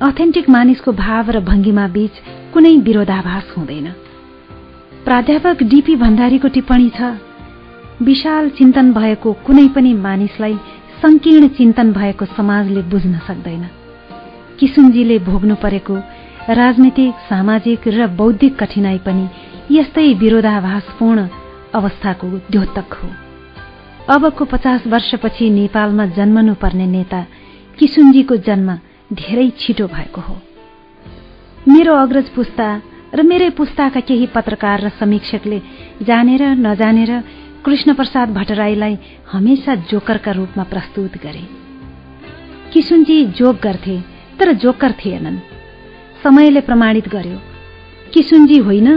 अथेन्टिक 0.00 0.48
मानिसको 0.48 0.92
भाव 0.92 1.30
र 1.30 1.40
भङ्गीमा 1.40 1.88
बीच 1.88 2.10
कुनै 2.54 2.76
विरोधाभास 2.76 3.54
हुँदैन। 3.58 3.92
प्राध्यापक 5.04 5.62
डीपी 5.62 5.96
भण्डारीको 5.96 6.48
टिप्पणी 6.48 6.90
छ 6.90 7.00
विशाल 8.02 8.48
चिन्तन 8.48 8.92
भएको 8.92 9.32
कुनै 9.32 9.68
पनि 9.68 9.94
मानिसलाई 9.94 10.56
संकीर्ण 11.02 11.48
चिन्तन 11.48 11.92
भएको 11.92 12.24
समाजले 12.24 12.82
बुझ्न 12.82 13.18
सक्दैन। 13.18 13.68
किसुनजीले 14.58 15.18
भोग्नु 15.18 15.54
परेको 15.54 15.96
राजनीतिक 16.50 17.14
सामाजिक 17.30 17.88
र 17.88 18.06
बौद्धिक 18.06 18.58
कठिनाई 18.58 18.98
पनि 18.98 19.28
यस्तै 19.70 20.14
विरोधाभासपूर्ण 20.14 21.28
अवस्थाको 21.74 22.28
द्योतक 22.50 22.92
हो। 22.92 23.29
अबको 24.10 24.44
पचास 24.44 24.86
वर्षपछि 24.86 25.48
नेपालमा 25.50 26.04
जन्मनु 26.06 26.54
पर्ने 26.54 26.86
नेता 26.86 27.20
किसुनजीको 27.78 28.36
जन्म 28.36 28.70
धेरै 29.12 29.48
छिटो 29.58 29.86
भएको 29.86 30.20
हो। 30.20 30.36
मेरो 31.68 31.94
अग्रज 31.94 32.28
पुस्ता 32.28 32.66
र 33.14 33.22
मेरै 33.22 33.50
पुस्ताका 33.50 34.00
केही 34.00 34.26
पत्रकार 34.26 34.80
र 34.80 34.88
समीक्षकले 34.88 35.60
जानेर 36.02 36.42
नजानेर 36.42 37.12
कृष्ण 37.64 37.94
प्रसाद 37.94 38.34
भट्टराईलाई 38.34 38.98
हमेसा 39.32 39.74
जोकरका 39.74 40.32
रूपमा 40.32 40.64
प्रस्तुत 40.64 41.16
गरे। 41.22 41.46
किसुनजी 42.72 43.24
जोक 43.38 43.56
गर्थे 43.62 43.96
तर 44.38 44.52
जोकर 44.52 44.92
थिएनन्। 44.92 45.38
समयले 46.22 46.60
प्रमाणित 46.60 47.08
गर्यो 47.08 47.38
किसुनजी 48.14 48.58
होइन 48.58 48.88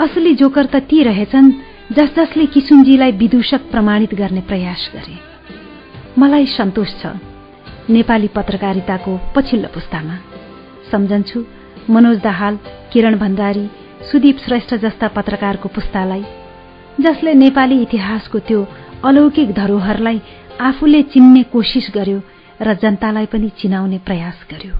असली 0.00 0.34
जोकर 0.34 0.66
त 0.66 0.76
ती 0.76 1.02
रहेछन् 1.02 1.52
जस 1.96 2.14
जसले 2.16 2.44
किसुनजीलाई 2.46 3.12
विदूषक 3.12 3.62
प्रमाणित 3.70 4.14
गर्ने 4.14 4.40
प्रयास 4.40 4.90
गरे। 4.94 5.16
मलाई 6.18 6.46
सन्तोष 6.46 6.90
छ 7.00 7.06
नेपाली 7.90 8.28
पत्रकारिताको 8.28 9.12
पछिल्लो 9.36 9.68
पुस्तामा। 9.74 10.16
सम्झन्छु 10.90 11.44
मनोज 11.90 12.18
दाहाल 12.22 12.58
किरण 12.92 13.18
भण्डारी 13.18 13.66
सुदीप 14.10 14.38
श्रेष्ठ 14.38 14.74
जस्ता 14.74 15.08
पत्रकारको 15.08 15.68
पुस्तालाई 15.68 16.24
जसले 17.00 17.34
नेपाली 17.34 17.82
इतिहासको 17.82 18.38
त्यो 18.38 18.64
अलौकिक 19.04 19.52
धरोहरलाई 19.52 20.20
आफूले 20.60 21.02
चिन्ने 21.12 21.42
कोसिस 21.52 21.92
गर्यो 21.94 22.18
र 22.62 22.74
जनतालाई 22.74 23.26
पनि 23.26 23.48
चिनाउने 23.58 23.98
प्रयास 24.06 24.46
गर्यो। 24.50 24.74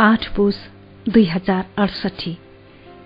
आठ 0.00 0.28
पुस 0.36 0.56
दुई 1.08 1.24
हजार 1.26 1.64
अडसठी। 1.78 2.36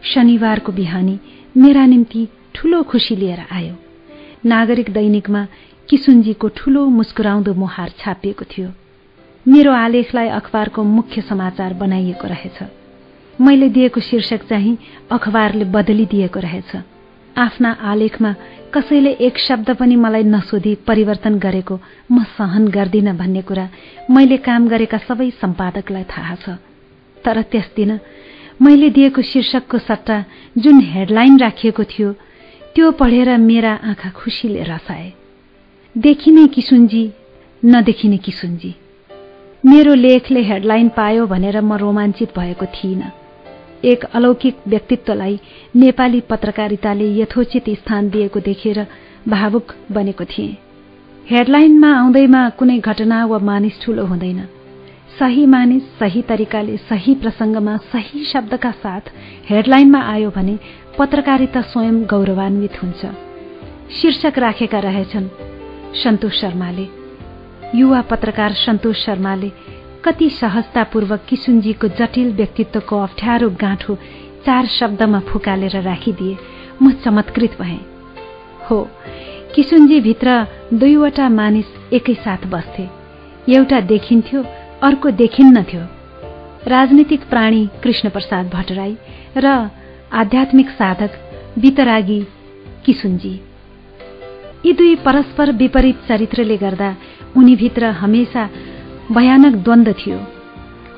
शनिबारको 0.05 0.73
बिहानी 0.73 1.21
मेरा 1.57 1.87
निम्ति 1.87 2.29
ठूलो 2.55 2.83
खुशी 2.83 3.17
लिएर 3.17 3.41
आयो। 3.53 3.75
नागरिक 4.47 4.91
दैनिकमा 4.91 5.47
किसुनजीको 5.89 6.49
ठूलो 6.49 6.87
मुस्कुराउँदो 6.89 7.55
मुहार 7.55 7.91
छापिएको 7.99 8.45
थियो। 8.45 8.69
मेरो 9.47 9.73
आलेखलाई 9.73 10.29
अखबारको 10.29 10.83
मुख्य 10.83 11.21
समाचार 11.21 11.75
बनाइएको 11.75 12.27
रहेछ। 12.29 12.59
मैले 13.41 13.69
दिएको 13.69 14.01
शीर्षक 14.01 14.49
चाहिँ 14.49 14.79
अखबारले 15.11 15.65
बदलिदिएको 15.65 16.41
रहेछ। 16.41 16.77
आफ्ना 17.39 17.71
आलेखमा 17.71 18.35
कसैले 18.75 19.11
एक 19.11 19.39
शब्द 19.39 19.71
पनि 19.71 19.97
मलाई 19.97 20.23
नसोधी 20.23 20.75
परिवर्तन 20.87 21.39
गरेको 21.39 21.81
म 22.13 22.25
सहन 22.37 22.69
गर्दिन 22.69 23.17
भन्ने 23.17 23.43
कुरा 23.43 23.69
मैले 24.11 24.37
काम 24.37 24.69
गरेका 24.69 24.99
सबै 24.99 25.31
सम्पादकलाई 25.41 26.05
थाहा 26.05 26.35
छ। 26.35 26.49
तर 27.25 27.43
त्यस 27.43 27.71
दिन 27.77 27.99
मैले 28.63 28.91
दिएको 28.91 29.23
शीर्षकको 29.23 29.79
सट्टा 29.79 30.25
जुन 30.59 30.81
हेडलाइन 30.81 31.39
राखिएको 31.39 31.85
थियो 31.85 32.15
त्यो 32.79 32.91
पढेर 32.91 33.37
मेरा 33.37 33.73
आँखा 33.85 34.11
खुसीले 34.11 34.63
रसाए। 34.63 35.13
देखिने 35.97 36.47
किसुन्जी 36.47 37.11
नदेखिने 37.65 38.17
किसुन्जी। 38.17 38.75
मेरो 39.67 39.95
लेखले 39.95 40.43
हेडलाइन 40.43 40.89
पायो 40.89 41.27
भनेर 41.27 41.61
म 41.61 41.75
रोमाञ्चित 41.75 42.39
भएको 42.39 42.67
थिइनँ। 42.67 43.11
एक 43.85 44.05
अलौकिक 44.05 44.57
व्यक्तित्वलाई 44.69 45.41
नेपाली 45.77 46.21
पत्रकारिताले 46.21 47.09
यथोचित 47.21 47.71
स्थान 47.71 48.11
दिएको 48.11 48.41
देखेर 48.41 48.87
भावुक 49.29 49.75
बनेको 49.93 50.25
थिएँ। 50.25 50.57
हेडलाइनमा 51.31 51.91
आउँदैमा 51.99 52.49
कुनै 52.49 52.79
घटना 52.79 53.25
वा 53.27 53.39
मानिस 53.39 53.83
ठूलो 53.83 54.07
हुँदैन। 54.07 54.41
सही 55.19 55.47
मानिस 55.47 55.83
सही 55.99 56.23
तरिकाले 56.23 56.77
सही 56.77 57.15
प्रसंगमा 57.15 57.77
सही 57.93 58.25
शब्दका 58.25 58.71
साथ 58.71 59.11
हेडलाइनमा 59.51 60.01
आयो 60.01 60.31
भने 60.31 60.59
पत्रकारिता 60.99 61.61
स्वयं 61.63 62.03
गौरवान्वित 62.05 62.83
हुन्छ। 62.83 63.07
शीर्षक 63.91 64.39
राखेका 64.39 64.79
रहेछन् 64.79 65.29
सन्तोष 65.95 66.41
शर्माले। 66.41 66.87
युवा 67.75 68.01
पत्रकार 68.01 68.53
सन्तोष 68.53 69.05
शर्माले 69.05 69.51
कति 70.05 70.29
सहजतापूर्वक 70.31 71.21
किसुनजीको 71.29 71.89
जटिल 71.99 72.33
व्यक्तित्वको 72.33 72.99
अप्ठ्यारो 72.99 73.51
गाँठो 73.61 73.95
चार 74.47 74.67
शब्दमा 74.67 75.21
फुकालेर 75.29 75.81
राखिदिए 75.83 76.37
म 76.83 76.91
चमत्कृत 77.05 77.57
भएँ। 77.61 77.81
हो 78.71 78.83
किसुनजी 79.55 80.01
भित्र 80.01 80.47
दुईवटा 80.75 81.29
मानिस 81.29 81.93
एकैसाथ 81.93 82.47
बस्थे। 82.51 82.89
एउटा 83.49 83.81
देखिन्थ्यो 83.87 84.45
अर्को 84.83 85.11
देखिन्न 85.23 85.63
थियो। 85.63 85.87
राजनीतिक 86.67 87.29
प्राणी 87.31 87.69
कृष्णप्रसाद 87.83 88.51
भट्टराई 88.51 88.97
र 89.37 89.78
आध्यात्मिक 90.13 90.69
साधक 90.71 91.17
वितरागी 91.63 92.21
किसुनजी 92.85 93.33
यी 94.65 94.73
दुई 94.73 94.95
परस्पर 95.05 95.51
विपरीत 95.57 95.97
चरित्रले 96.09 96.57
गर्दा 96.57 96.95
उनीभित्र 97.37 97.91
हमेसा 98.01 98.49
भयानक 99.13 99.55
द्वन्द 99.65 99.89
थियो 99.99 100.19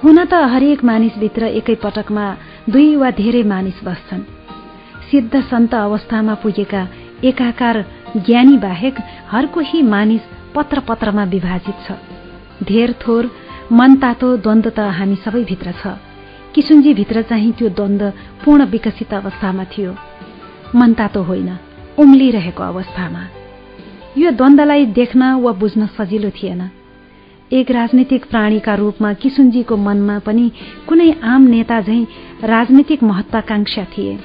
हुन 0.03 0.25
त 0.25 0.35
हरेक 0.53 0.85
मानिसभित्र 0.91 1.47
एकै 1.61 1.75
पटकमा 1.85 2.27
दुई 2.69 2.95
वा 2.97 3.11
धेरै 3.19 3.43
मानिस 3.53 3.83
बस्छन् 3.85 4.23
सिद्ध 5.11 5.41
सन्त 5.51 5.75
अवस्थामा 5.75 6.35
पुगेका 6.43 6.87
एकाकार 7.31 7.85
ज्ञानी 8.17 8.57
बाहेक 8.59 9.01
हर 9.31 9.47
कोही 9.55 9.83
मानिस 9.95 10.31
पत्र 10.55 10.81
पत्रमा 10.89 11.25
विभाजित 11.35 11.87
छ 11.87 11.99
धेर 12.69 12.95
थोर 13.03 13.31
मन 13.73 13.95
तातो 14.03 14.37
द्वन्द 14.37 14.73
त 14.79 14.87
हामी 14.99 15.17
सबैभित्र 15.25 15.75
छ 15.83 16.10
किसुनजी 16.55 16.95
भित्र 16.95 17.23
चाहिँ 17.23 17.53
त्यो 17.53 17.69
द्वन्द 17.69 18.03
पूर्ण 18.45 18.65
विकसित 18.65 19.15
अवस्थामा 19.15 19.65
थियो। 19.65 19.95
मन 20.77 20.93
तातो 20.93 21.23
होइन 21.23 21.59
उम्लिरहेको 21.99 22.63
अवस्थामा। 22.63 23.23
यो 24.19 24.31
द्वन्द्वलाई 24.31 24.87
देख्न 24.87 25.33
वा 25.35 25.53
बुझ्न 25.53 25.87
सजिलो 25.87 26.31
थिएन। 26.31 26.71
एक 27.53 27.71
राजनीतिक 27.71 28.25
प्राणीका 28.25 28.75
रूपमा 28.75 29.13
किसुनजीको 29.13 29.77
मनमा 29.77 30.19
पनि 30.19 30.51
कुनै 30.89 31.11
आम 31.25 31.43
नेता 31.43 31.81
झैं 31.81 32.07
राजनीतिक 32.45 33.03
महत्वाकांक्षा 33.03 33.85
थिए। 33.85 34.17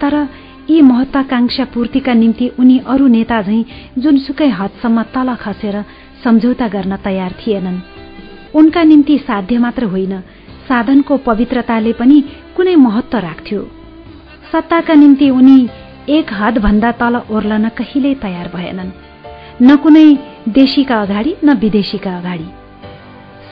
तर 0.00 0.28
यी 0.70 0.80
महत्वाकांक्षा 0.80 1.64
पूर्तिका 1.64 2.12
निम्ति 2.12 2.48
उनी 2.58 2.78
अरू 2.78 3.06
नेता 3.06 3.42
झैं 3.42 3.64
जुनसुकै 3.98 4.48
हदसम्म 4.48 5.02
तल 5.02 5.34
खसेर 5.34 5.84
सम्झौता 6.24 6.68
गर्न 6.68 6.96
तयार 6.96 7.32
थिएनन्। 7.32 7.80
उनका 8.54 8.82
निम्ति 8.82 9.18
साध्य 9.18 9.58
मात्र 9.58 9.84
होइन 9.84 10.22
साधनको 10.68 11.16
पवित्रताले 11.16 11.92
पनि 11.92 12.24
कुनै 12.56 12.74
महत्व 12.76 13.18
राख्थ्यो। 13.18 13.62
सत्ताका 14.52 14.94
निम्ति 14.94 15.30
उनी 15.30 15.68
एक 16.08 16.26
हदभन्दा 16.32 16.92
तल 16.92 17.16
ओर्लन 17.30 17.68
कहिल्यै 17.68 18.14
तयार 18.14 18.50
भएनन्। 18.54 18.90
न 19.62 19.76
कुनै 19.76 20.18
देशीका 20.48 21.02
अगाडि 21.02 21.36
न 21.44 21.52
विदेशीका 21.52 22.16
अगाडि। 22.18 22.48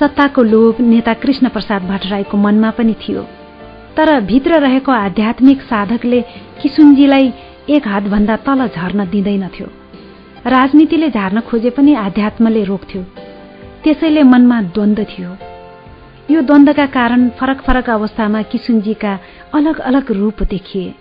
सत्ताको 0.01 0.43
लोभ 0.43 0.81
नेता 0.81 1.15
कृष्ण 1.15 1.49
प्रसाद 1.49 1.83
भट्टराईको 1.83 2.37
मनमा 2.37 2.71
पनि 2.71 2.95
थियो। 2.95 3.23
तर 3.97 4.21
भित्र 4.21 4.61
रहेको 4.61 4.93
आध्यात्मिक 4.93 5.63
साधकले 5.63 6.21
किसुनजीलाई 6.63 7.33
एक 7.71 7.89
हातभन्दा 7.89 8.37
तल 8.37 8.67
झर्न 8.69 9.05
दिँदैनथ्यो। 9.05 9.67
राजनीतिले 10.47 11.11
झार्न 11.11 11.41
खोजे 11.41 11.71
पनि 11.71 11.95
आध्यात्मले 11.95 12.65
रोक्थ्यो। 12.65 13.03
त्यसैले 13.85 14.23
मनमा 14.23 14.63
द्वन्द 14.63 15.01
थियो। 15.01 15.37
यो 16.31 16.41
द्वन्द्वका 16.41 16.85
कारण 16.87 17.29
फरक 17.39 17.61
फरक 17.61 17.89
अवस्थामा 17.91 18.41
किसुनजीका 18.43 19.13
अलग 19.55 19.79
अलग 19.81 20.11
रूप 20.13 20.43
देखिए। 20.43 20.95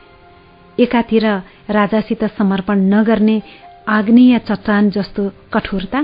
एकातिर 0.78 1.26
राजासित 1.70 2.24
समर्पण 2.38 2.80
नगर्ने 2.94 3.42
आग्नेय 3.88 4.38
चट्टान 4.40 4.90
जस्तो 4.90 5.30
कठोरता 5.54 6.00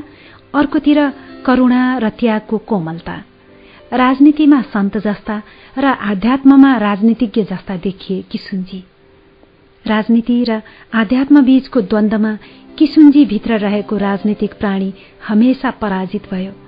अर्कोतिर 0.54 1.00
करुणा 1.46 1.82
र 1.98 2.10
त्यागको 2.10 2.58
कोमलता। 2.70 3.16
राजनीतिमा 3.94 4.62
सन्त 4.74 4.98
जस्ता 4.98 5.42
र 5.78 5.86
आध्यात्ममा 6.12 6.76
राजनीतिज्ञ 6.78 7.44
जस्ता 7.44 7.76
देखिए 7.78 8.22
किसुनजी। 8.32 8.84
राजनीति 9.86 10.38
र 10.50 10.62
आध्यात्म 10.94 11.42
बीचको 11.42 11.82
द्वन्द्वमा 11.82 12.38
किसुनजी 12.78 13.26
भित्र 13.26 13.58
रहेको 13.58 13.98
राजनीतिक 13.98 14.54
प्राणी 14.54 14.94
हमेसा 15.28 15.72
पराजित 15.82 16.30
भयो। 16.32 16.65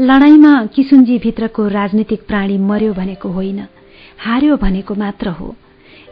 लडाईँमा 0.00 0.66
किसुनजी 0.66 1.18
भित्रको 1.18 1.68
राजनीतिक 1.68 2.20
प्राणी 2.26 2.58
मर्यो 2.58 2.92
भनेको 2.92 3.28
होइन। 3.28 3.58
हार्यो 4.18 4.56
भनेको 4.56 4.94
मात्र 4.94 5.28
हो। 5.28 5.56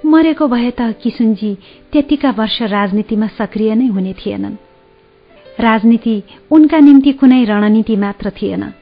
मरेको 0.06 0.48
भए 0.48 0.70
त 0.70 0.94
किसुनजी 1.02 1.54
त्यतिका 1.92 2.30
वर्ष 2.30 2.62
राजनीतिमा 2.62 3.26
सक्रिय 3.26 3.74
नै 3.74 3.86
हुने 3.86 4.12
थिएनन्। 4.12 4.56
राजनीति 5.60 6.22
उनका 6.50 6.78
निम्ति 6.78 7.12
कुनै 7.12 7.44
रणनीति 7.44 7.96
मात्र 7.96 8.30
थिएन। 8.30 8.72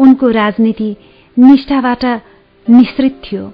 उनको 0.00 0.30
राजनीति 0.30 0.96
निष्ठाबाट 1.38 2.04
निश्रित 2.70 3.20
थियो। 3.24 3.52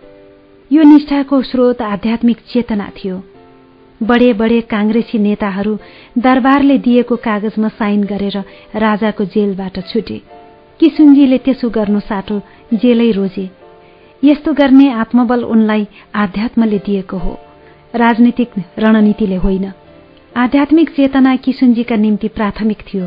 यो 0.73 0.83
निष्ठाको 0.83 1.43
स्रोत 1.43 1.83
आध्यात्मिक 1.83 2.37
चेतना 2.53 2.89
थियो। 2.89 3.23
बडे 4.03 4.33
बडे 4.33 4.61
काङ्ग्रेसी 4.61 5.19
नेताहरू 5.19 5.79
दरबारले 6.19 6.79
दिएको 6.79 7.17
कागजमा 7.17 7.69
साइन 7.69 8.05
गरेर 8.05 8.39
राजाको 8.77 9.25
जेलबाट 9.25 9.79
छुटे। 9.79 10.42
किसुनजीले 10.83 11.39
त्यसो 11.39 11.69
गर्नु 11.69 12.01
साटो 12.01 12.41
जेलै 12.75 13.11
रोजे। 13.11 13.51
यस्तो 14.25 14.53
गर्ने 14.53 14.93
आत्मबल 14.93 15.45
उनलाई 15.45 15.87
आध्यात्मले 16.15 16.79
दिएको 16.79 17.17
हो। 17.17 17.39
राजनीतिक 17.95 18.51
रणनीतिले 18.79 19.37
होइन। 19.37 19.73
आध्यात्मिक 20.37 20.91
चेतना 20.91 21.37
किसुनजीका 21.37 21.97
निम्ति 21.97 22.29
प्राथमिक 22.29 22.79
थियो। 22.79 23.07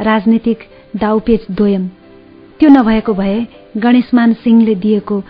राजनीतिक 0.00 0.58
दाउपेच 0.96 1.46
दोयम। 1.50 1.88
त्यो 2.60 2.68
नभएको 2.68 3.14
भए 3.14 3.46
गणेशमान 3.76 4.32
सिंहले 4.32 4.74
दिएको 4.74 5.20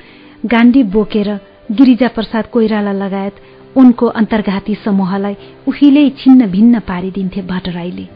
गाण्डी 0.47 0.83
बोकेर 0.83 1.41
गिरिजा 1.73 2.09
प्रसाद 2.09 2.47
कोइराला 2.47 2.93
लगायत 2.93 3.35
उनको 3.77 4.07
अन्तर्घाती 4.07 4.75
समूहलाई 4.75 5.37
उहिल्यै 5.69 6.11
छिन्न 6.11 6.47
भिन्न 6.47 6.79
पारिदिन्थे 6.79 7.43
भट्टराईले। 7.43 8.09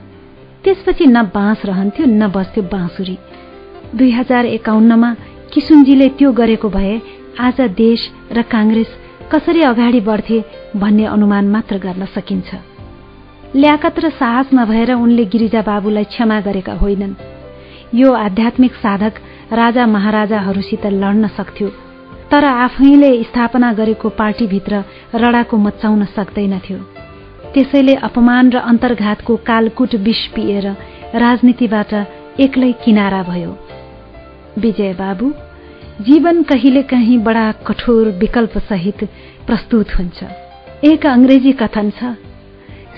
त्यसपछि 0.64 1.06
न 1.06 1.22
बाँस 1.22 1.62
रहन्थ्यो 1.64 2.06
न 2.06 2.28
बस्थ्यो 2.28 2.64
बाँसुरी। 2.64 3.18
दुई 3.94 4.10
हजार 4.10 4.46
एकाउन्नमा 4.46 5.10
किसुनजीले 5.52 6.08
त्यो 6.18 6.30
गरेको 6.32 6.68
भए 6.70 6.94
आज 7.40 7.60
देश 7.76 8.00
र 8.32 8.42
काङ्ग्रेस 8.46 8.90
कसरी 9.32 9.62
अगाडि 9.62 10.00
बढ्थे 10.00 10.38
भन्ने 10.76 11.04
अनुमान 11.06 11.48
मात्र 11.50 11.78
गर्न 11.78 12.04
सकिन्छ। 12.14 12.48
ल्याकत 13.56 13.98
र 13.98 14.10
साहस 14.10 14.50
नभएर 14.54 14.92
उनले 14.94 15.24
गिरिजा 15.24 15.62
बाबुलाई 15.62 16.04
क्षमा 16.04 16.38
गरेका 16.40 16.74
होइनन्। 16.82 17.14
यो 17.94 18.12
आध्यात्मिक 18.16 18.74
साधक 18.74 19.14
राजा 19.52 19.86
महाराजाहरूसित 19.86 20.86
लड्न 20.94 21.28
सक्थ्यो 21.38 21.68
तर 22.30 22.44
आफैले 22.44 23.10
स्थापना 23.22 23.72
गरेको 23.72 24.08
पार्टीभित्र 24.14 24.82
रडाको 25.14 25.56
मचाउन 25.56 26.04
सक्दैनथ्यो। 26.14 26.78
त्यसैले 27.54 27.94
अपमान 28.06 28.50
र 28.50 28.56
अन्तर्घातको 28.70 29.36
कालकुट 29.48 29.94
विष 30.06 30.22
पिएर 30.34 30.66
राजनीतिबाट 31.16 31.94
एक्लै 32.40 32.72
किनारा 32.84 33.22
भयो। 33.22 33.52
विजय 34.60 34.92
बाबु 34.92 35.32
जीवन 36.00 36.42
कहिलेकाहीँ 36.42 37.18
बडा 37.18 37.52
कठोर 37.66 38.08
विकल्पसहित 38.20 39.04
प्रस्तुत 39.46 39.88
हुन्छ। 39.98 40.24
एक 40.84 41.06
अङ्ग्रेजी 41.06 41.52
कथन 41.52 41.90
छ 41.90 42.12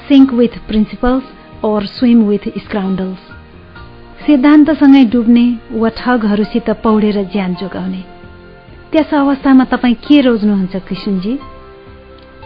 sink 0.08 0.32
with 0.32 0.54
principles 0.68 1.24
or 1.64 1.86
swim 1.86 2.22
with 2.22 2.44
scoundrels 2.58 3.22
सिद्धान्तसँगै 4.26 5.04
डुब्ने 5.04 5.46
वा 5.72 5.88
ठगहरूसित 5.98 6.70
पौडेर 6.84 7.16
ज्यान 7.32 7.54
जोगाउने। 7.54 8.02
त्यस 8.92 9.14
अवस्थामा 9.14 9.64
तपाईँ 9.64 9.94
के 9.94 10.20
रोज्नुहुन्छ 10.20 10.76
कृष्णजी? 10.88 11.34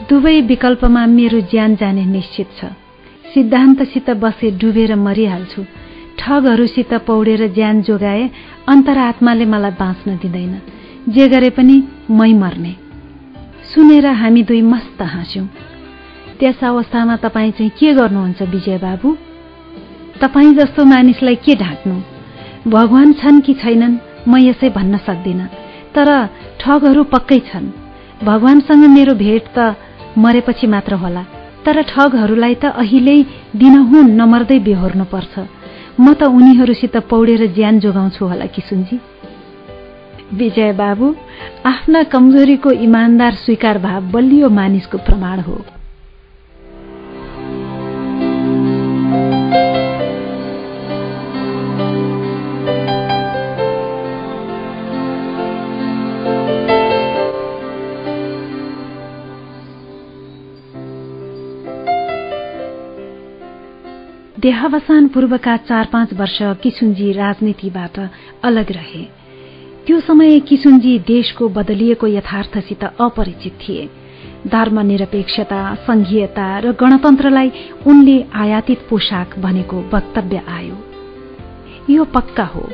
दुवै 0.09 0.41
विकल्पमा 0.41 1.07
मेरो 1.07 1.41
ज्यान 1.53 1.77
जाने 1.77 2.05
निश्चित 2.07 2.49
छ। 2.59 2.65
सिद्धान्तसित 3.35 4.11
बसे 4.23 4.51
डुबेर 4.61 4.95
मरिहाल्छु। 4.97 5.63
ठगहरूसित 6.27 6.95
पौडेर 7.07 7.47
ज्यान 7.55 7.83
जोगाए 7.83 8.31
अन्तरात्माले 8.69 9.45
मलाई 9.45 9.71
बाँच्न 9.71 10.17
दिँदैन। 10.17 10.55
जे 11.09 11.29
गरे 11.29 11.51
पनि 11.51 11.77
मै 12.11 12.33
मर्ने। 12.33 12.73
सुनेर 13.71 14.07
हामी 14.07 14.43
दुई 14.43 14.63
मस्त 14.63 15.03
हाँस्यौं। 15.03 15.47
त्यस 16.39 16.65
अवस्थामा 16.65 17.17
तपाईँ 17.17 17.51
चाहिँ 17.51 17.71
के 17.79 17.95
गर्नुहुन्छ 17.95 18.43
विजय 18.43 18.79
बाबु? 18.79 19.17
तपाईँ 20.21 20.55
जस्तो 20.55 20.85
मानिसलाई 20.85 21.35
के 21.35 21.55
ढाँट्नु 21.55 21.97
भगवान 22.71 23.13
छन् 23.13 23.41
कि 23.41 23.55
छैनन् 23.55 23.97
म 24.29 24.37
यसै 24.37 24.69
भन्न 24.69 24.97
सक्दिनँ। 25.07 25.47
तर 25.95 26.09
ठगहरू 26.61 27.03
पक्कै 27.05 27.39
छन्। 27.39 27.71
भगवानसँग 28.25 28.85
मेरो 28.91 29.15
भेट 29.15 29.45
त 29.59 29.77
मरेपछि 30.19 30.67
मात्र 30.67 30.95
होला। 30.95 31.23
तर 31.65 31.83
ठगहरूलाई 31.83 32.55
त 32.55 32.65
अहिले 32.65 33.17
दिनहुँ 33.57 34.03
नमर्दै 34.21 34.59
बेहोर्नु 34.59 35.05
पर्छ 35.05 35.56
म 36.01 36.13
त 36.13 36.23
उनीहरूसित 36.23 36.97
पौडेर 37.11 37.47
ज्यान 37.55 37.79
जोगाउँछु 37.81 38.27
होला 38.27 38.47
किसुनजी 38.47 38.97
विजय 40.35 40.73
बाबु 40.73 41.15
आफ्ना 41.67 42.03
कमजोरीको 42.13 42.71
इमान्दार 42.71 43.35
स्वीकार 43.35 43.79
भाव 43.79 44.11
बलियो 44.13 44.49
मानिसको 44.49 44.99
प्रमाण 44.99 45.41
हो। 45.41 45.57
देहावसान 64.47 65.07
पूर्वका 65.09 65.57
चार 65.57 65.89
पाँच 65.93 66.13
वर्ष 66.15 66.39
किसुनजी 66.43 67.13
राजनीतिबाट 67.13 67.99
अलग 68.45 68.73
रहे। 68.73 69.03
त्यो 69.87 70.01
समय 70.01 70.39
किसुनजी 70.41 70.99
देशको 70.99 71.49
बदलिएको 71.49 72.07
यथार्थसित 72.07 72.85
अपरिचित 72.85 73.53
थिए। 73.53 73.89
धर्मनिरपेक्षता 74.47 75.75
संघीयता 75.75 76.59
र 76.59 76.73
गणतन्त्रलाई 76.73 77.53
उनले 77.87 78.25
आयातित 78.35 78.87
पोसाक 78.91 79.39
भनेको 79.39 79.85
वक्तव्य 79.95 80.43
आयो। 80.49 80.79
यो 81.91 82.05
पक्का 82.05 82.45
हो। 82.45 82.69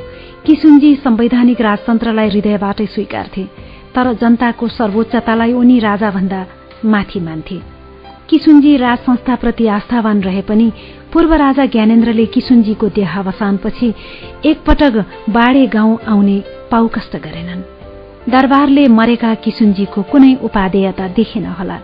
किसुनजी 0.45 0.95
संवैधानिक 0.95 1.61
राजतन्त्रलाई 1.61 2.29
हृदयबाटै 2.29 2.85
स्वीकार्थे 2.85 3.49
तर 3.95 4.13
जनताको 4.13 4.67
सर्वोच्चतालाई 4.67 5.53
उनी 5.53 5.79
राजाभन्दा 5.79 6.45
माथि 6.85 7.19
मान्थे। 7.19 7.73
किसुनजी 8.29 8.77
राज 8.77 8.97
संस्थाप्रति 8.97 9.67
आस्थावान 9.67 10.21
रहे 10.21 10.41
पनि 10.41 10.71
पूर्व 11.13 11.33
राजा 11.33 11.65
ज्ञानेन्द्रले 11.65 12.25
किसुनजीको 12.25 12.87
देहावसानपछि 12.89 13.93
एकपटक 14.45 14.95
बाडे 15.29 15.65
गाउँ 15.67 15.97
आउने 16.07 16.37
पाउकष्ट 16.71 17.15
गरेनन्। 17.15 17.61
दरबारले 18.31 18.87
मरेका 18.87 19.33
किसुनजीको 19.35 20.01
कुनै 20.01 20.33
उपादेयता 20.43 21.07
देखेन 21.07 21.45
होला। 21.45 21.77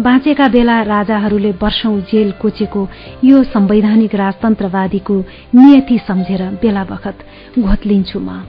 बाँचेका 0.00 0.48
बेला 0.48 0.82
राजाहरूले 0.82 1.52
वर्षौं 1.62 2.00
जेल 2.00 2.32
कोचेको 2.42 2.88
यो 3.24 3.42
संवैधानिक 3.44 4.14
राजतन्त्रवादीको 4.14 5.16
नियति 5.54 5.98
सम्झेर 5.98 6.42
बेला 6.62 6.84
बखत 6.84 7.18
घोत्लिन्छु 7.58 8.18
म। 8.18 8.42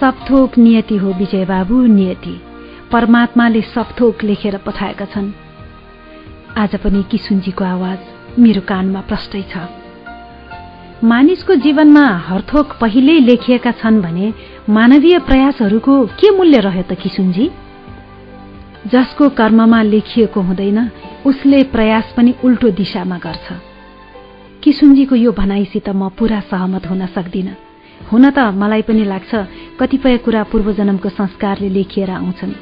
सबथोक 0.00 0.58
नियति 0.58 0.96
हो 0.96 1.12
विजयबाबु 1.12 1.82
नियति। 1.98 2.34
परमात्माले 2.92 3.60
सबथोक 3.74 4.24
लेखेर 4.24 4.56
पठाएका 4.56 5.04
छन् 5.04 5.30
आज 6.56 6.76
पनि 6.76 7.04
किसुनजीको 7.10 7.64
आवाज 7.64 7.98
मेरो 8.38 8.60
कानमा 8.60 9.00
प्रष्टै 9.00 9.42
छ। 9.52 9.54
मानिसको 11.04 11.54
जीवनमा 11.54 12.04
हरथोक 12.28 12.66
पहिल्यै 12.80 13.18
लेखिएका 13.20 13.70
छन् 13.80 14.00
भने 14.02 14.32
मानवीय 14.68 15.18
प्रयासहरूको 15.18 15.94
के 16.16 16.30
मूल्य 16.30 16.58
रह्यो 16.60 16.82
त 16.82 16.94
किसुनजी 16.94 17.50
जसको 18.92 19.28
कर्ममा 19.28 19.82
लेखिएको 19.82 20.40
हुँदैन 20.40 20.78
उसले 21.26 21.62
प्रयास 21.74 22.14
पनि 22.16 22.34
उल्टो 22.44 22.68
दिशामा 22.70 23.18
गर्छ। 23.18 23.46
किसुनजीको 24.62 25.14
यो 25.16 25.32
भनाइसित 25.32 25.88
म 25.90 26.08
पूरा 26.08 26.40
सहमत 26.50 26.86
हुन 26.86 27.06
सक्दिन। 27.06 27.48
हुन 28.12 28.30
त 28.30 28.38
मलाई 28.54 28.82
पनि 28.82 29.04
लाग्छ 29.04 29.32
कतिपय 29.80 30.16
कुरा 30.24 30.42
पूर्वजन्मको 30.50 31.08
संस्कारले 31.08 31.68
लेखिएर 31.68 32.10
आउँछन्। 32.10 32.52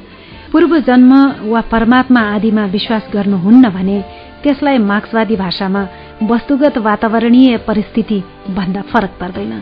पूर्व 0.51 0.79
जन्म 0.79 1.11
वा 1.47 1.61
परमात्मा 1.71 2.21
आदिमा 2.35 2.65
विश्वास 2.65 3.09
गर्नुहुन्न 3.13 3.69
भने 3.69 3.97
त्यसलाई 4.43 4.77
मार्क्सवादी 4.77 5.35
भाषामा 5.35 5.87
वस्तुगत 6.23 6.77
वातावरणीय 6.77 7.57
परिस्थिति 7.57 8.19
भन्दा 8.49 8.81
फरक 8.81 9.11
पर्दैन। 9.21 9.61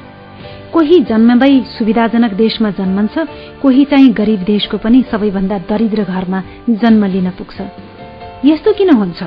कोही 0.73 0.99
जन्मदै 0.99 1.53
सुविधाजनक 1.77 2.34
देशमा 2.34 2.69
जन्मन्छ 2.69 3.15
कोही 3.61 3.85
चाहिँ 3.85 4.14
गरिब 4.14 4.41
देशको 4.43 4.77
पनि 4.77 5.03
सबैभन्दा 5.11 5.57
दरिद्र 5.69 6.03
घरमा 6.03 6.43
जन्म 6.69 7.06
लिन 7.06 7.30
पुग्छ। 7.30 7.61
यस्तो 8.45 8.73
किन 8.73 8.89
हुन्छ? 8.89 9.23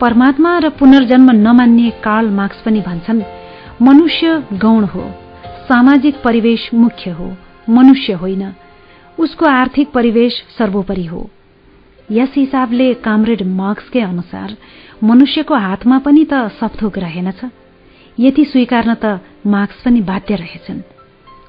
परमात्मा 0.00 0.58
र 0.58 0.68
पुनर्जन्म 0.68 1.30
नमान्ने 1.30 1.90
कार्ल 2.04 2.30
मार्क्स 2.30 2.60
पनि 2.62 2.80
भन्छन् 2.80 3.22
मनुष्य 3.82 4.42
गौण 4.52 4.84
हो 4.84 5.04
सामाजिक 5.68 6.22
परिवेश 6.24 6.70
मुख्य 6.74 7.10
हो 7.10 7.32
मनुष्य 7.68 8.12
होइन 8.12 8.52
उसको 9.18 9.46
आर्थिक 9.46 9.90
परिवेश 9.90 10.32
सर्वोपरि 10.58 11.04
हो। 11.04 11.30
यस 12.10 12.32
हिसाबले 12.36 12.92
कामरेड 13.04 13.42
मार्क्सकै 13.42 14.00
अनुसार 14.00 14.56
मनुष्यको 15.02 15.54
हातमा 15.54 15.98
पनि 15.98 16.24
त 16.24 16.48
सपथोक 16.58 16.98
रहेनछ 16.98 17.40
यति 18.18 18.44
स्वीकार्न 18.44 18.94
त 18.94 19.18
मार्क्स 19.46 19.82
पनि 19.84 20.00
बाध्य 20.00 20.34
रहेछन्। 20.34 20.80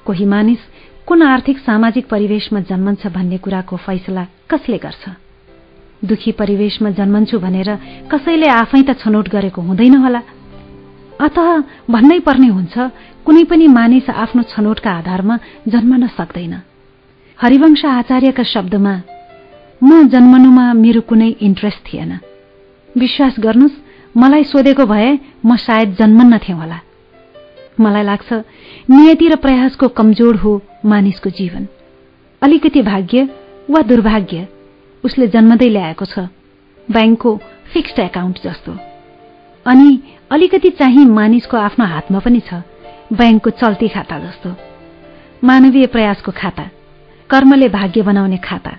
कोही 0.06 0.24
मानिस 0.24 0.58
कुन 1.06 1.22
आर्थिक 1.22 1.58
सामाजिक 1.58 2.08
परिवेशमा 2.08 2.60
जन्मन्छ 2.60 3.06
भन्ने 3.06 3.38
कुराको 3.38 3.76
फैसला 3.76 4.24
कसले 4.50 4.78
गर्छ? 4.78 5.04
दुखी 6.04 6.32
परिवेशमा 6.32 6.90
जन्मन्छु 6.90 7.38
भनेर 7.38 7.70
कसैले 8.10 8.48
आफै 8.48 8.82
त 8.82 8.98
छनौट 8.98 9.28
गरेको 9.28 9.62
हुँदैन 9.62 9.94
होला। 9.94 10.22
अत 11.20 11.38
भन्नै 11.90 12.18
पर्ने 12.26 12.48
हुन्छ 12.48 12.74
कुनै 13.26 13.44
पनि 13.44 13.66
मानिस 13.68 14.10
आफ्नो 14.10 14.42
छनौटका 14.42 14.90
आधारमा 14.90 15.38
जन्मन 15.68 16.06
सक्दैन। 16.18 16.54
हरिवंश 17.38 17.84
आचार्यका 17.84 18.42
शब्दमा 18.42 18.94
म 19.82 20.08
जन्मनुमा 20.08 20.72
मेरो 20.74 21.00
कुनै 21.00 21.28
इन्ट्रेस्ट 21.40 21.80
थिएन। 21.86 22.18
विश्वास 22.98 23.34
गर्नुहोस् 23.38 24.16
मलाई 24.16 24.44
सोधेको 24.44 24.84
भए 24.86 25.18
म 25.46 25.56
सायद 25.56 25.94
जन्मन्न 25.94 26.38
थिएँ 26.38 26.58
होला। 26.58 26.78
मलाई 27.80 28.02
लाग्छ 28.02 28.32
नियति 28.90 29.28
र 29.28 29.36
प्रयासको 29.36 29.88
कमजोर 29.88 30.36
हो 30.36 30.52
मानिसको 30.84 31.30
जीवन। 31.30 31.66
अलिकति 32.42 32.82
भाग्य 32.82 33.28
वा 33.70 33.82
दुर्भाग्य 33.82 34.48
उसले 35.04 35.26
जन्मदै 35.28 35.68
ल्याएको 35.68 36.04
छ 36.04 36.26
ब्याङ्कको 36.90 37.36
फिक्स्ड 37.72 37.98
एकाउन्ट 37.98 38.42
जस्तो। 38.44 38.72
अनि 39.66 39.88
अलिकति 40.30 40.70
चाहिँ 40.70 41.04
मानिसको 41.06 41.56
आफ्नो 41.56 41.86
हातमा 41.86 42.18
पनि 42.18 42.40
छ 42.40 42.62
ब्याङ्कको 43.12 43.50
चल्ती 43.50 43.88
खाता 43.88 44.18
जस्तो। 44.18 44.50
मानवीय 45.44 45.86
प्रयासको 45.86 46.32
खाता 46.32 46.68
कर्मले 47.30 47.68
भाग्य 47.68 48.02
बनाउने 48.02 48.36
खाता। 48.42 48.72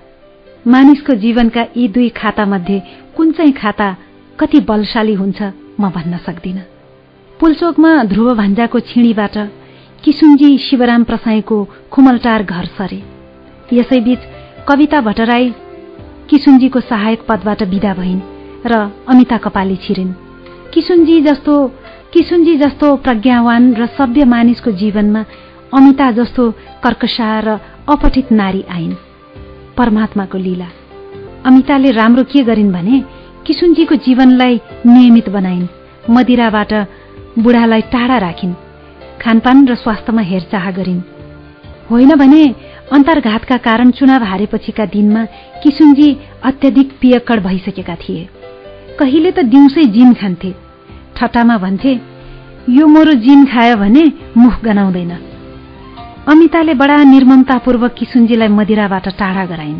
मानिसको 0.68 1.14
जीवनका 1.14 1.62
यी 1.78 1.88
दुई 1.88 2.10
खातामध्ये 2.10 2.82
कुन 3.18 3.32
चाहिँ 3.32 3.52
खाता 3.52 3.96
कति 4.40 4.60
बलशाली 4.60 5.14
हुन्छ 5.14 5.42
म 5.80 5.90
भन्न 5.90 6.18
सक्दिन। 6.18 6.60
पुलचोकमा 7.40 7.92
ध्रुव 8.04 8.34
भान्जाको 8.36 8.80
छिणीबाट 8.80 9.38
किसुनजी 10.04 10.58
शिवराम 10.58 11.04
प्रसाईको 11.04 11.58
खुमलटार 11.92 12.44
घर 12.44 12.66
सरे। 12.78 13.02
यसैबीच 13.74 14.20
कविता 14.68 15.02
भट्टराई 15.02 15.50
किसुनजीको 16.30 16.80
सहायक 16.80 17.26
पदबाट 17.30 17.64
विदा 17.64 17.94
भइन् 17.94 18.22
र 18.66 18.74
अमिता 19.08 19.38
कपाली 19.38 19.76
छिरिन्। 19.76 20.14
किसुनजी 20.74 21.22
जस्तो 21.22 21.56
किसुनजी 22.14 22.56
जस्तो 22.58 22.96
प्रज्ञावान 22.96 23.74
र 23.76 23.86
सभ्य 23.98 24.26
मानिसको 24.26 24.72
जीवनमा 24.72 25.26
अमिता 25.74 26.12
जस्तो 26.12 26.52
कर्कशा 26.84 27.40
र 27.40 27.60
अपठित 27.90 28.32
नारी 28.32 28.66
आइन्। 28.72 29.09
परमात्माको 29.80 30.38
लीला। 30.38 30.70
अमिताले 31.46 31.92
राम्रो 31.92 32.24
के 32.24 32.44
गरिन् 32.44 32.72
भने 32.72 33.04
किसुनजीको 33.48 33.96
जीवनलाई 33.96 34.60
नियमित 34.86 35.30
बनाइन् 35.30 35.68
मदिराबाट 36.10 36.74
बुढालाई 37.40 37.82
टाढा 37.94 38.18
राखिन् 38.18 38.54
खानपान 39.22 39.68
र 39.68 39.76
स्वास्थ्यमा 39.76 40.22
हेरचाह 40.22 40.72
गरिन्। 40.72 41.02
होइन 41.90 42.16
भने 42.16 42.44
अन्तर्घातका 42.92 43.58
कारण 43.58 43.92
चुनाव 43.92 44.24
हारेपछिका 44.24 44.86
दिनमा 44.86 45.24
किसुनजी 45.64 46.10
अत्यधिक 46.44 46.92
पियक्कड 47.02 47.44
भइसकेका 47.44 47.96
थिए। 47.96 48.28
कहिले 49.00 49.32
त 49.32 49.40
दिउँसै 49.48 49.86
जिन 49.96 50.14
खान्थे। 50.14 50.52
ठट्टामा 51.18 51.58
भन्थे 51.58 51.94
यो 52.70 52.88
मोरो 52.88 53.14
जिन 53.24 53.46
खायो 53.46 53.76
भने 53.76 54.04
मुख 54.38 54.56
गनाउँदैन। 54.64 55.12
अमिताले 56.30 56.74
बडा 56.74 56.96
निर्ममतापूर्वक 57.04 57.94
किसुनजीलाई 57.98 58.48
मदिराबाट 58.48 59.08
टाढा 59.18 59.46
गराइन्। 59.46 59.80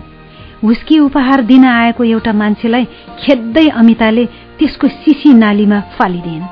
हुस्की 0.64 0.98
उपहार 1.00 1.42
दिन 1.42 1.66
आएको 1.66 2.04
एउटा 2.04 2.32
मान्छेलाई 2.34 2.86
खेद्दै 3.22 3.68
अमिताले 3.70 4.26
त्यसको 4.58 4.88
सिसी 4.88 5.34
नालीमा 5.34 5.80
फालिदिइन् 5.98 6.48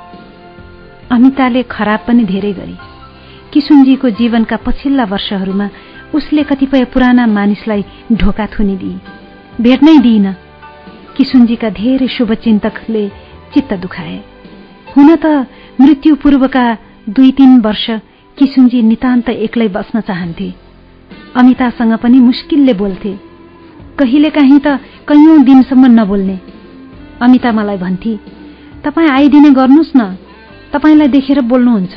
अमिताले 1.12 1.64
खराब 1.64 2.00
पनि 2.08 2.24
धेरै 2.24 2.54
गरे। 2.54 2.76
किसुनजीको 3.54 4.10
जीवनका 4.10 4.58
पछिल्ला 4.66 5.04
वर्षहरूमा 5.04 5.68
उसले 6.14 6.44
कतिपय 6.44 6.84
पुराना 6.94 7.26
मानिसलाई 7.28 7.86
ढोका 8.14 8.46
थुनिदिए। 8.54 9.00
भेट्नै 9.62 9.98
दिइन। 9.98 10.26
किसुनजीका 11.18 11.70
धेरै 11.70 12.08
शुभचिन्तकले 12.08 13.04
चित्त 13.54 13.74
दुखाए। 13.74 14.18
हुन 14.94 15.10
त 15.16 15.26
मृत्यु 15.82 16.16
पूर्वका 16.16 16.66
दुई 17.10 17.32
तीन 17.32 17.60
वर्ष 17.62 17.90
किसुनजी 18.38 18.82
नितान्त 18.82 19.30
एक्लै 19.30 19.68
बस्न 19.68 20.02
चाहन्थे। 20.02 20.54
अमितासँग 21.36 21.94
पनि 21.98 22.20
मुस्किलले 22.20 22.74
बोल्थे। 22.74 23.14
कहिलेकाहीँ 24.00 24.60
त 24.60 24.78
कैयौं 25.10 25.44
दिनसम्म 25.44 25.86
नबोल्ने। 25.90 26.38
अमिता 27.22 27.52
मलाई 27.52 27.78
भन्थे 27.78 28.14
तपाईँ 28.86 29.10
आइदिने 29.10 29.50
गर्नुहोस् 29.50 29.96
न। 29.98 30.02
तपाईँलाई 30.74 31.08
देखेर 31.08 31.42
बोल्नुहुन्छ। 31.42 31.96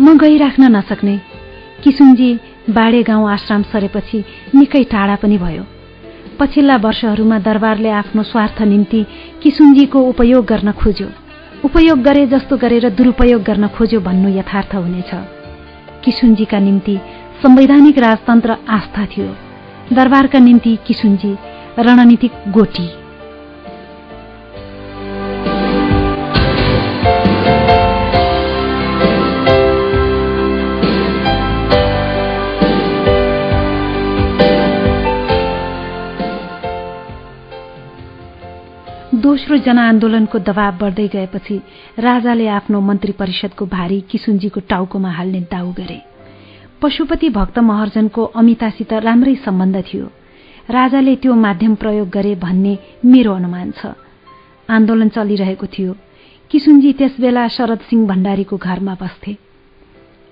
म 0.00 0.16
गइराख्न 0.18 0.76
नसक्ने। 0.76 1.16
किसुनजी 1.84 2.30
बाडे 2.68 3.02
गाउँ 3.02 3.30
आश्रम 3.30 3.62
सरेपछि 3.72 4.18
निकै 4.54 4.84
टाढा 4.84 5.16
पनि 5.16 5.38
भयो। 5.38 5.64
पछिल्ला 6.36 6.76
वर्षहरूमा 6.76 7.38
दरबारले 7.38 7.90
आफ्नो 7.90 8.22
स्वार्थ 8.22 8.62
निम्ति 8.68 9.00
किसुनजीको 9.42 9.98
उपयोग 10.12 10.44
गर्न 10.44 10.72
खोज्यो। 10.76 11.08
उपयोग 11.64 11.98
गरे 12.02 12.26
जस्तो 12.26 12.56
गरेर 12.56 12.88
दुरुपयोग 12.90 13.42
गर्न 13.42 13.66
खोज्यो 13.68 14.00
भन्नु 14.00 14.28
यथार्थ 14.28 14.74
हुनेछ। 14.74 15.37
किसुनजीका 16.08 16.58
निम्ति 16.58 17.00
संवैधानिक 17.42 17.98
राजतन्त्र 17.98 18.56
आस्था 18.68 19.06
थियो। 19.06 19.36
दरबारका 19.92 20.38
निम्ति 20.38 20.78
किसुनजी 20.86 21.36
रणनीतिक 21.78 22.32
गोटी। 22.48 22.97
दोस्रो 39.28 39.56
जनआन्दोलनको 39.56 40.38
दबाव 40.38 40.76
बढ्दै 40.80 41.06
गएपछि 41.08 41.56
राजाले 41.98 42.46
आफ्नो 42.48 42.80
मन्त्री 42.80 43.12
परिषदको 43.12 43.66
भारी 43.66 44.00
किसुनजीको 44.10 44.60
टाउकोमा 44.60 45.10
हाल्ने 45.10 45.40
दाउ 45.40 45.72
गरे। 45.72 46.00
पशुपति 46.82 47.28
भक्त 47.28 47.58
महर्जनको 47.58 48.24
अमितासित 48.24 48.92
राम्रै 48.92 49.34
सम्बन्ध 49.34 49.76
थियो। 49.76 50.06
राजाले 50.70 51.16
त्यो 51.16 51.34
माध्यम 51.34 51.74
प्रयोग 51.74 52.08
गरे 52.08 52.34
भन्ने 52.34 52.78
मेरो 53.04 53.34
अनुमान 53.34 53.70
छ। 53.70 53.92
आन्दोलन 54.70 55.08
चलिरहेको 55.08 55.66
थियो। 55.66 55.96
किसुनजी 56.50 56.92
त्यसबेला 56.92 57.48
शरद 57.48 57.80
सिंह 57.90 58.08
भण्डारीको 58.08 58.56
घरमा 58.56 58.94
बस्थे। 58.94 59.36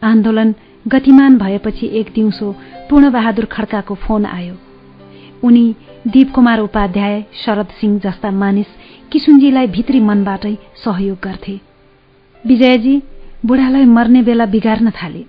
आन्दोलन 0.02 0.54
गतिमान 0.88 1.38
भएपछि 1.38 1.90
एक 1.92 2.12
दिउँसो 2.14 2.52
पूर्णबहादुर 2.90 3.44
खड्काको 3.44 3.94
फोन 3.94 4.26
आयो। 4.26 4.56
उनी 5.44 5.66
दीपकुमार 6.06 6.60
उपाध्याय 6.60 7.24
शरद 7.44 7.66
सिंह 7.80 7.98
जस्ता 7.98 8.30
मानिस 8.30 8.66
किसुनजीलाई 9.12 9.66
भित्री 9.66 10.00
मनबाटै 10.00 10.58
सहयोग 10.84 11.18
गर्थे। 11.24 11.60
विजयजी 12.46 13.02
बुढालाई 13.46 13.84
मर्ने 13.84 14.22
बेला 14.22 14.46
बिगार्न 14.46 14.90
थाले। 14.90 15.24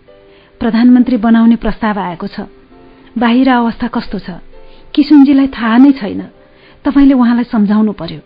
प्रधानमन्त्री 0.59 1.17
बनाउने 1.17 1.55
प्रस्ताव 1.55 1.99
आएको 1.99 2.27
छ। 2.27 2.39
बाहिर 3.17 3.49
अवस्था 3.49 3.87
कस्तो 3.87 4.19
छ? 4.19 4.29
किसुनजीलाई 4.95 5.47
थाहा 5.47 5.77
नै 5.77 5.91
छैन। 5.91 6.21
तपाईँले 6.85 7.13
उहाँलाई 7.13 7.43
सम्झाउनु 7.43 7.91
पर्यो। 7.91 8.21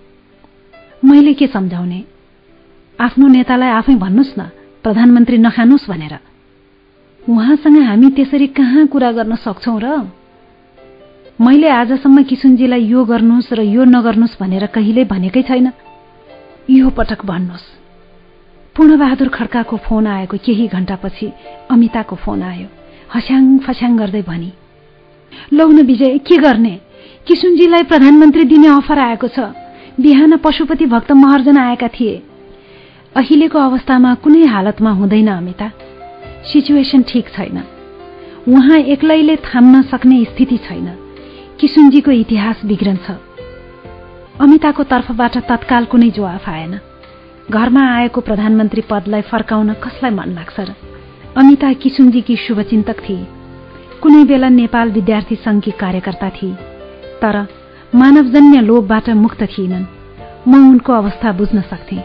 मैले 1.07 1.34
के 1.34 1.48
सम्झाउने? 1.48 2.03
आफ्नो 2.99 3.28
नेतालाई 3.28 3.69
आफै 3.69 3.95
भन्नुहोस् 3.95 4.40
न। 4.40 4.41
प्रधानमन्त्री 4.84 5.38
नखानुहोस् 5.38 5.90
भनेर। 5.90 6.19
उहाँसँग 7.30 7.78
हामी 7.84 8.10
त्यसरी 8.10 8.48
कहाँ 8.48 8.88
कुरा 8.88 9.11
गर्न 9.11 9.36
सक्छौ 9.36 9.80
र? 9.80 10.20
मैले 11.42 11.70
आजसम्म 11.74 12.22
किसुनजीलाई 12.30 12.84
यो 12.86 13.04
गर्नुहोस् 13.04 13.54
र 13.54 13.62
यो 13.66 13.84
नगर्नुहोस् 13.84 14.38
भनेर 14.38 14.66
कहिल्यै 14.78 15.06
भनेकै 15.10 15.42
छैन। 15.42 15.74
यो 16.70 16.90
पटक 16.94 17.26
भन्नुहोस्। 17.26 17.66
पूर्णबहादुर 18.76 19.28
खड्काको 19.28 19.78
फोन 19.78 20.08
आएको 20.08 20.38
केही 20.38 20.68
घण्टापछि 20.70 21.28
अमिताको 21.74 22.16
फोन 22.16 22.42
आयो। 22.46 22.68
हस्याङ 23.10 23.58
फस्याङ 23.66 23.98
गर्दै 23.98 24.22
भनी 24.22 24.52
लौन 25.54 25.82
विजय 25.82 26.18
के 26.22 26.38
गर्ने? 26.38 26.76
किसुनजीलाई 27.26 27.84
प्रधानमन्त्री 27.90 28.44
दिने 28.46 28.68
अफर 28.78 29.00
आएको 29.00 29.28
छ। 29.28 29.50
बिहान 29.98 30.38
पशुपति 30.38 30.86
भक्त 30.86 31.12
महर्जन 31.18 31.58
आएका 31.58 31.88
थिए। 31.90 32.22
अहिलेको 33.18 33.60
अवस्थामा 33.60 34.14
कुनै 34.22 34.46
हालतमा 34.46 34.92
हुँदैन 34.92 35.30
अमिता। 35.42 35.72
सिचुएसन 36.54 37.02
ठिक 37.10 37.34
छैन। 37.34 37.64
उहाँ 38.46 38.80
एक्लैले 38.94 39.36
थाम्न 39.42 39.82
सक्ने 39.90 40.26
स्थिति 40.26 40.58
छैन। 40.70 41.01
किसुनजीको 41.62 42.12
इतिहास 42.12 42.62
बिग्रन्छ। 42.66 43.12
अमिताको 44.42 44.84
तर्फबाट 44.84 45.38
तत्काल 45.38 45.86
कुनै 45.86 46.10
जवाफ 46.10 46.50
आएन। 46.50 46.80
घरमा 47.52 47.96
आएको 47.96 48.22
प्रधानमन्त्री 48.22 48.82
पदलाई 48.82 49.22
फर्काउन 49.22 49.74
कसलाई 49.74 50.12
मन 50.12 50.30
लाग्छ 50.30 50.60
र? 50.60 50.76
अमिता 51.38 51.74
किसुनजीकी 51.74 52.36
शुभचिन्तक 52.36 53.00
थिए। 53.10 53.28
कुनै 54.02 54.24
बेला 54.24 54.50
नेपाल 54.50 54.92
विद्यार्थी 54.92 55.36
संघकी 55.36 55.72
कार्यकर्ता 55.72 56.30
थिए। 56.30 56.54
तर 57.22 57.48
मानवजन्य 57.96 58.62
लोभबाट 58.62 59.10
मुक्त 59.10 59.44
थिएनन्। 59.44 59.86
म 60.48 60.72
उनको 60.72 60.94
अवस्था 60.94 61.32
बुझ्न 61.32 61.62
सक्थे। 61.62 61.98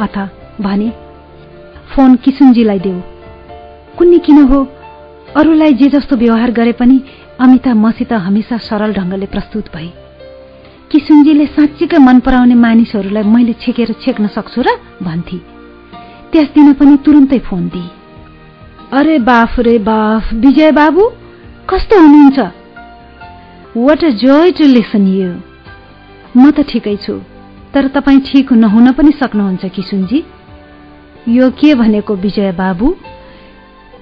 अथ 0.00 0.18
भने 0.60 0.92
फोन 1.96 2.16
किसुनजीलाई 2.16 2.78
देऊ। 2.78 3.00
कुन्नी 3.98 4.18
किन 4.18 4.42
हो? 4.42 4.68
अरूलाई 5.36 5.74
जे 5.74 5.88
जस्तो 5.88 6.16
व्यवहार 6.16 6.50
गरे 6.50 6.72
पनि 6.72 7.02
अमिता 7.40 7.74
मसित 7.74 8.12
हमेसा 8.12 8.56
सरल 8.58 8.92
ढंगले 8.92 9.26
प्रस्तुत 9.26 9.74
भए 9.74 9.90
किसुनजीले 10.90 11.46
साँच्चीकै 11.46 11.98
मन 11.98 12.20
पराउने 12.20 12.54
मानिसहरूलाई 12.54 13.22
मैले 13.22 13.52
छेकेर 13.52 13.92
छेक्न 14.00 14.26
सक्छु 14.26 14.62
र 14.62 14.76
भन्थे। 15.02 15.38
त्यस 16.32 16.48
दिन 16.54 16.72
पनि 16.72 16.96
तुरुन्तै 17.04 17.38
फोन 17.38 17.68
दिए। 17.68 17.88
अरे 18.92 19.18
बाफ 19.18 19.58
रे 19.58 19.78
बाफ 19.78 20.32
विजय 20.34 20.70
बाबु 20.72 21.02
कस्तो 21.70 22.00
हुनुहुन्छ? 22.00 22.38
What 23.76 24.04
a 24.04 24.10
joy 24.22 24.50
to 24.52 24.64
listen 24.66 25.06
you 25.08 25.32
म 26.36 26.50
त 26.50 26.60
ठिकै 26.68 26.96
छु 26.96 27.20
तर 27.74 27.88
तपाईँ 27.88 28.20
ठिक 28.20 28.52
नहुन 28.52 28.92
पनि 28.92 29.12
सक्नुहुन्छ 29.12 29.64
किसुनजी 29.64 30.24
यो 31.28 31.50
के 31.50 31.74
भनेको 31.74 32.14
विजय 32.14 32.52
बाबु? 32.52 32.96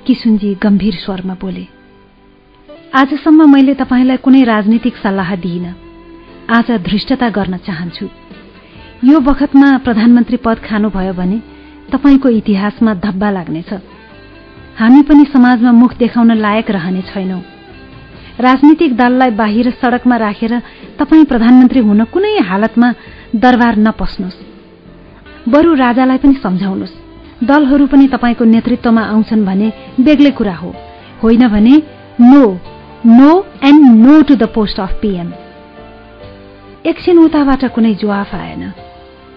किसुनजी 0.06 0.54
गम्भीर 0.62 0.94
स्वरमा 0.94 1.34
बोले। 1.40 1.79
आजसम्म 2.90 3.46
मैले 3.50 3.74
तपाईँलाई 3.74 4.16
कुनै 4.16 4.42
राजनीतिक 4.42 4.96
सल्लाह 4.96 5.34
दिइन 5.36 5.66
आज 6.50 6.70
धृष्टता 6.82 7.28
गर्न 7.30 7.56
चाहन्छु। 7.56 8.06
यो 9.04 9.20
बखतमा 9.20 9.78
प्रधानमन्त्री 9.78 10.36
पद 10.36 10.58
खानुभयो 10.58 11.12
भने 11.14 11.38
तपाईँको 11.92 12.28
इतिहासमा 12.28 12.94
धब्बा 12.94 13.30
लाग्नेछ। 13.30 13.70
हामी 14.78 15.02
पनि 15.02 15.24
समाजमा 15.24 15.72
मुख 15.72 15.94
देखाउन 15.98 16.32
लायक 16.34 16.70
रहने 16.70 17.02
छैनौं। 17.02 17.40
राजनीतिक 18.40 18.96
दललाई 18.96 19.30
बाहिर 19.30 19.70
सड़कमा 19.70 20.16
राखेर 20.16 20.52
तपाईँ 20.98 21.24
प्रधानमन्त्री 21.24 21.80
हुन 21.80 22.04
कुनै 22.04 22.34
हालतमा 22.42 22.88
दरबार 23.36 23.78
नपस्नुहोस्। 23.78 24.38
बरु 25.48 25.74
राजालाई 25.74 26.18
पनि 26.18 26.34
सम्झाउनुहोस्। 26.42 26.98
दलहरू 27.44 27.86
पनि 27.86 28.08
तपाईँको 28.08 28.44
नेतृत्वमा 28.44 29.02
आउँछन् 29.04 29.46
भने 29.46 29.72
बेग्लै 30.00 30.30
कुरा 30.30 30.54
हो। 30.54 30.74
होइन 31.22 31.48
भने 31.48 31.74
no. 32.20 32.44
No 33.06 33.46
and 33.64 34.06
no 34.06 34.22
to 34.22 34.34
the 34.34 34.42
post 34.42 34.80
of 34.80 34.92
PM 35.02 35.32
एकछिन 36.86 37.18
उताबाट 37.18 37.64
कुनै 37.64 37.94
जवाफ 37.94 38.34
आएन। 38.34 38.70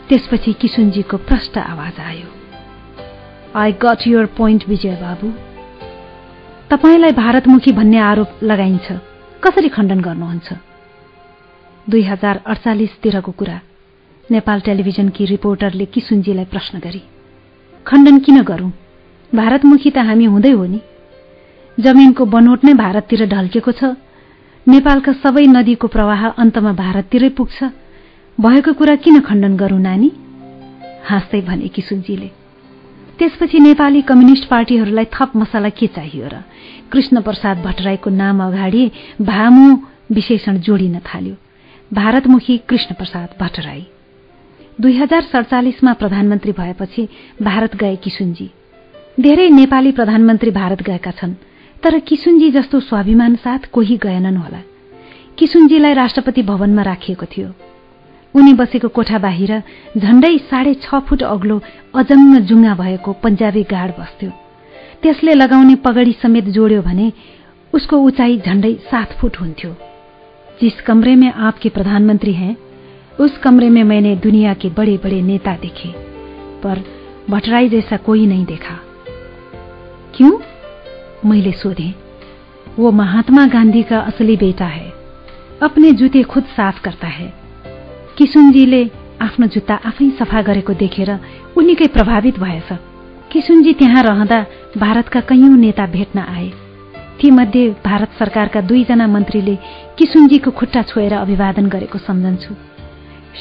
त्यसपछि 0.10 0.54
किसुनजीको 0.54 1.18
प्रष्ट 1.18 1.58
आवाज 1.58 2.00
आयो। 2.00 2.28
I 3.56 3.72
got 3.72 4.08
your 4.08 4.26
point 4.26 4.70
Vijay 4.70 4.96
बाबु। 4.96 5.32
तपाईँलाई 6.70 7.12
भारतमुखी 7.12 7.72
भन्ने 7.72 7.98
आरोप 7.98 8.44
लगाइन्छ। 8.44 8.92
कसरी 9.44 9.70
खण्डन 9.70 10.00
गर्नुहुन्छ? 10.00 10.54
दुई 11.90 12.02
हजार 12.02 12.42
अडचालिसतिरको 12.46 13.32
कुरा। 13.32 13.60
नेपाल 14.32 14.60
टेलिभिजनकी 14.60 15.26
रिपोर्टरले 15.26 15.86
किसुनजीलाई 15.86 16.46
प्रश्न 16.46 16.80
गरी। 16.80 17.02
खण्डन 17.88 18.20
किन 18.20 18.42
गरौं? 18.42 18.72
भारतमुखी 19.36 19.92
त 19.92 19.98
हामी 19.98 20.26
हुँदै 20.26 20.52
हो 20.52 20.66
नि। 20.66 20.80
जमिनको 21.78 22.26
बनोट 22.26 22.64
नै 22.66 22.74
भारततिर 22.74 23.26
ढल्केको 23.26 23.72
छ। 23.72 23.84
नेपालका 24.68 25.12
सबै 25.24 25.46
नदीको 25.48 25.88
प्रवाह 25.88 26.22
अन्तमा 26.38 26.72
भारततिरै 26.74 27.30
पुग्छ। 27.30 27.64
भएको 28.38 28.74
कुरा 28.74 28.96
किन 28.96 29.20
खण्डन 29.20 29.54
गरौं 29.58 29.80
नानी? 29.80 30.10
हाँस्दै 31.04 31.42
भने 31.42 31.68
किसुनजीले 31.68 32.30
त्यसपछि 33.20 33.60
नेपाली 33.60 34.02
कम्युनिष्ट 34.02 34.46
पार्टीहरूलाई 34.50 35.06
थप 35.14 35.32
मसाला 35.36 35.70
के 35.70 35.88
चाहियो 35.88 36.28
र 36.28 36.36
कृष्ण 36.92 37.22
प्रसाद 37.22 37.58
भट्टराईको 37.62 38.10
नाम 38.10 38.44
अगाडि 38.44 38.84
भामु 39.22 39.66
विशेषण 40.12 40.58
जोडिन 40.60 41.00
थाल्यो। 41.00 41.36
भारतमुखी 41.94 42.58
कृष्ण 42.70 42.96
प्रसाद 42.96 43.30
भट्टराई। 43.42 43.84
दुई 44.82 44.94
हजार 44.98 45.22
सडचालिसमा 45.22 45.94
प्रधानमन्त्री 45.94 46.52
भएपछि 46.52 47.08
भारत 47.42 47.76
गए 47.76 47.96
किसुनजी 47.96 48.50
धेरै 49.20 49.50
नेपाली 49.50 49.92
प्रधानमन्त्री 49.92 50.52
भारत 50.52 50.82
गएका 50.82 51.12
छन्। 51.12 51.34
तर 51.84 52.00
किसुनजी 52.00 52.52
जस्तो 52.52 52.80
स्वाभिमान 52.80 53.36
साथ 53.36 53.60
कोही 53.72 53.98
गएनन् 53.98 54.38
होला। 54.38 54.62
किसुनजीलाई 55.38 55.94
राष्ट्रपति 55.94 56.44
भवनमा 56.44 56.82
राखिएको 56.82 57.26
थियो। 57.26 57.50
उनी 58.36 58.54
बसेको 58.54 58.88
कोठा 58.88 59.18
बाहिर 59.18 59.64
झण्डै 59.98 60.38
साढे 60.38 60.74
छ 60.74 60.96
फुट 60.96 61.24
अग्लो 61.24 61.62
अजङ्ग 61.96 62.40
जुङ्गा 62.40 62.76
भएको 62.76 63.14
पन्जाबी 63.14 63.64
गाड 63.64 63.90
बस्थ्यो। 63.90 64.32
त्यसले 65.04 65.34
लगाउने 65.34 65.76
पगडी 65.76 66.12
समेत 66.12 66.46
जोड्यो 66.46 66.82
भने 66.82 67.12
उसको 67.74 67.98
उचाइ 67.98 68.38
झण्डै 68.38 68.74
सात 68.74 69.18
फुट 69.20 69.38
हुन्थ्यो। 69.42 69.76
जिस 70.62 70.82
कमरे 70.82 71.16
में 71.16 71.34
आपके 71.34 71.70
प्रधानमंत्री 71.70 72.34
हैं 72.34 72.58
उस 73.20 73.38
कमरे 73.38 73.70
में 73.70 73.84
मैंने 73.84 74.16
दुनिया 74.16 74.54
के 74.54 74.70
बड़े 74.70 74.98
बड़े 74.98 75.22
नेता 75.22 75.56
देखे 75.56 75.90
पर 76.64 76.84
भट्टराई 77.30 77.70
जैसा 77.70 77.98
कोई 77.98 78.26
नहीं 78.26 78.46
देखा। 78.46 78.80
क्यों? 80.16 80.53
मैले 81.26 81.52
सोधे 81.52 81.94
वो 82.80 82.92
महात्मा 82.92 83.46
गांधी 83.48 83.82
का 83.84 84.00
असली 84.00 84.36
बेटा 84.38 84.66
है। 84.66 84.92
अपने 85.62 85.92
जूते 85.92 86.22
खुद 86.24 86.44
साफ 86.44 86.80
करता 86.82 87.08
है। 87.08 87.28
किसुनजीले 88.18 88.84
आफ्नो 89.22 89.48
जुत्ता 89.48 89.76
आफै 89.86 90.10
सफा 90.20 90.42
गरेको 90.42 90.74
देखेर 90.74 91.12
उनीकै 91.58 91.88
प्रभावित 91.88 92.40
भएछ 92.40 92.70
किसुनजी 93.32 93.74
त्यहाँ 93.74 94.04
रहँदा 94.04 94.46
भारतका 94.78 95.20
कैयौं 95.20 95.58
नेता 95.58 95.86
भेट्न 95.88 96.20
आए। 96.20 96.52
तीमध्ये 97.22 97.70
भारत 97.86 98.10
सरकारका 98.20 98.62
दुईजना 98.62 99.08
मन्त्रीले 99.08 99.56
किसुनजीको 99.98 100.52
खुट्टा 100.52 100.82
छोएर 100.82 101.14
अभिवादन 101.16 101.66
गरेको 101.68 101.98
सम्झन्छु। 102.00 102.54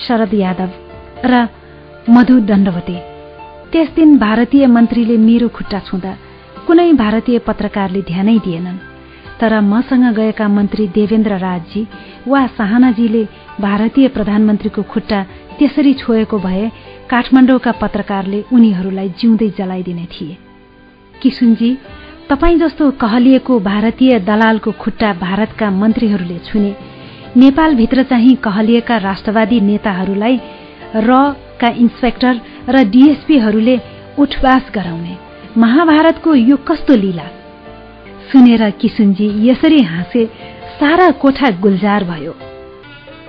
शरद 0.02 0.34
यादव 0.34 0.70
र 1.24 1.48
मधु 2.10 2.38
दण्डवती। 2.40 2.96
त्यस 3.72 3.88
दिन 3.96 4.18
भारतीय 4.18 4.66
मन्त्रीले 4.66 5.16
मेरो 5.18 5.48
खुट्टा 5.48 5.78
छुँदा 5.78 6.12
कुनै 6.66 6.92
भारतीय 6.94 7.38
पत्रकारले 7.46 8.00
ध्यानै 8.08 8.38
दिएनन्। 8.38 8.78
तर 9.40 9.52
मसँग 9.62 10.04
गएका 10.16 10.46
मन्त्री 10.48 10.86
देवेन्द्र 10.94 11.36
राजजी 11.38 11.82
वा 12.26 12.40
साहनाजीले 12.58 13.22
भारतीय 13.60 14.08
प्रधानमन्त्रीको 14.08 14.82
खुट्टा 14.92 15.20
त्यसरी 15.58 15.92
छोएको 16.02 16.38
भए 16.38 16.68
काठमाडौँका 17.10 17.72
पत्रकारले 17.82 18.44
उनीहरूलाई 18.54 19.08
जिउँदै 19.18 19.48
जलाइदिने 19.58 20.06
थिए। 20.12 20.36
किसुनजी 21.22 21.70
तपाईँ 22.30 22.58
जस्तो 22.58 22.90
कहलिएको 23.02 23.58
भारतीय 23.60 24.18
दलालको 24.30 24.72
खुट्टा 24.82 25.12
भारतका 25.24 25.70
मन्त्रीहरूले 25.82 26.38
छुने 26.46 26.72
नेपालभित्र 27.36 28.02
चाहिँ 28.10 28.34
कहलिएका 28.46 28.96
राष्ट्रवादी 29.08 29.60
नेताहरूलाई 29.60 30.40
र 30.96 31.10
का 31.60 31.68
इन्सपेक्टर 31.82 32.40
र 32.68 32.84
डीएसपीहरूले 32.94 33.76
उठवास 34.18 34.70
गराउने। 34.74 35.14
महाभारतको 35.58 36.34
यो 36.34 36.56
कस्तो 36.56 36.94
लीला? 36.94 37.24
सुनेर 38.32 38.70
किसुनजी 38.70 39.48
यसरी 39.48 39.82
हाँसे 39.82 40.26
सारा 40.80 41.10
कोठा 41.10 41.50
गुल्जार 41.50 42.04
भयो। 42.04 42.34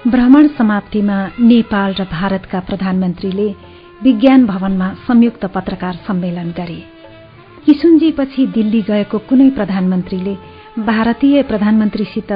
भ्रमण 0.08 0.48
समाप्तिमा 0.48 1.28
नेपाल 1.40 1.94
र 1.94 2.04
भारतका 2.04 2.60
प्रधानमन्त्रीले 2.60 3.56
विज्ञान 4.04 4.46
भवनमा 4.46 4.94
संयुक्त 4.94 5.46
पत्रकार 5.46 5.94
सम्मेलन 6.08 6.52
गरे। 6.52 6.84
किसुनजीपछि 7.66 8.48
दिल्ली 8.48 8.82
गएको 8.82 9.18
कुनै 9.18 9.50
प्रधानमन्त्रीले 9.50 10.38
भारतीय 10.80 11.44
प्रधानमन्त्रीसित 11.44 12.32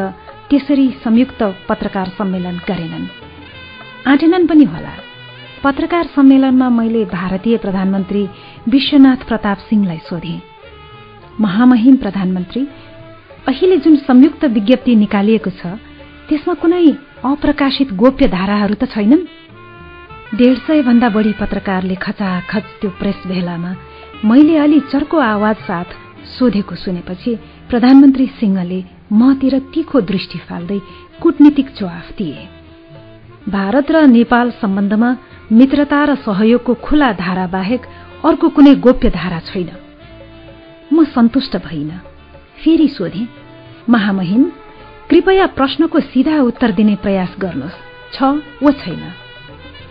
त्यसरी 0.50 0.92
संयुक्त 1.04 1.56
पत्रकार 1.70 2.08
सम्मेलन 2.08 2.58
गरेनन्। 2.58 3.08
आँटेनन् 4.08 4.48
पनि 4.48 4.64
होला। 4.64 5.07
पत्रकार 5.64 6.06
सम्मेलनमा 6.16 6.70
मैले 6.70 7.04
भारतीय 7.06 7.58
प्रधानमन्त्री 7.58 8.24
विश्वनाथ 8.70 9.26
प्रताप 9.28 9.58
सिंहलाई 9.60 9.98
सोधे। 9.98 10.36
महामहिम 11.42 11.96
प्रधानमन्त्री 11.96 12.62
अहिले 13.48 13.78
जुन 13.78 13.96
संयुक्त 14.06 14.46
विज्ञप्ति 14.46 14.96
निकालिएको 14.96 15.50
छ 15.50 15.74
त्यसमा 16.30 16.54
कुनै 16.62 16.86
अप्रकाशित 17.26 17.94
गोप्य 17.94 18.28
धाराहरू 18.28 18.76
त 18.76 18.86
छैनन्? 18.86 19.26
डेढ 20.38 20.58
सय 20.58 20.82
भन्दा 20.82 21.10
बढी 21.10 21.34
पत्रकारले 21.42 21.96
खचाखच 21.96 22.66
त्यो 22.82 22.90
प्रेस 23.00 23.24
भेलामा 23.28 23.72
मैले 24.26 24.58
अलि 24.58 24.80
चर्को 24.92 25.18
आवाज 25.18 25.56
साथ 25.68 25.90
सोधेको 26.38 26.76
सुनेपछि 26.76 27.36
प्रधानमन्त्री 27.70 28.26
सिंहले 28.40 28.80
मतिर 29.14 29.60
तीखो 29.74 30.02
दृष्टि 30.02 30.40
फाल्दै 30.40 30.80
कूटनीतिक 31.22 31.68
जवाफ 31.80 32.12
दिए। 32.18 32.38
भारत 33.50 33.92
र 33.92 34.06
नेपाल 34.08 34.52
सम्बन्धमा 34.62 35.10
मित्रता 35.52 36.04
र 36.04 36.16
सहयोगको 36.16 36.74
खुला 36.74 37.12
धारा 37.14 37.48
बाहेक 37.48 37.82
अर्को 38.26 38.50
कुनै 38.50 38.76
गोप्य 38.76 39.10
धारा 39.10 39.40
छैन। 39.40 39.70
म 40.94 41.04
सन्तुष्ट 41.04 41.58
भइन। 41.58 41.90
फेरि 42.64 42.88
सोधे 42.88 43.28
महामहिम 43.90 44.44
कृपया 45.10 45.46
प्रश्नको 45.48 46.00
सीधा 46.00 46.42
उत्तर 46.42 46.72
दिने 46.72 46.96
प्रयास 46.96 47.36
गर्नुहोस्। 47.40 47.74
छ 48.14 48.24
वा 48.64 48.72
छैन? 48.72 49.12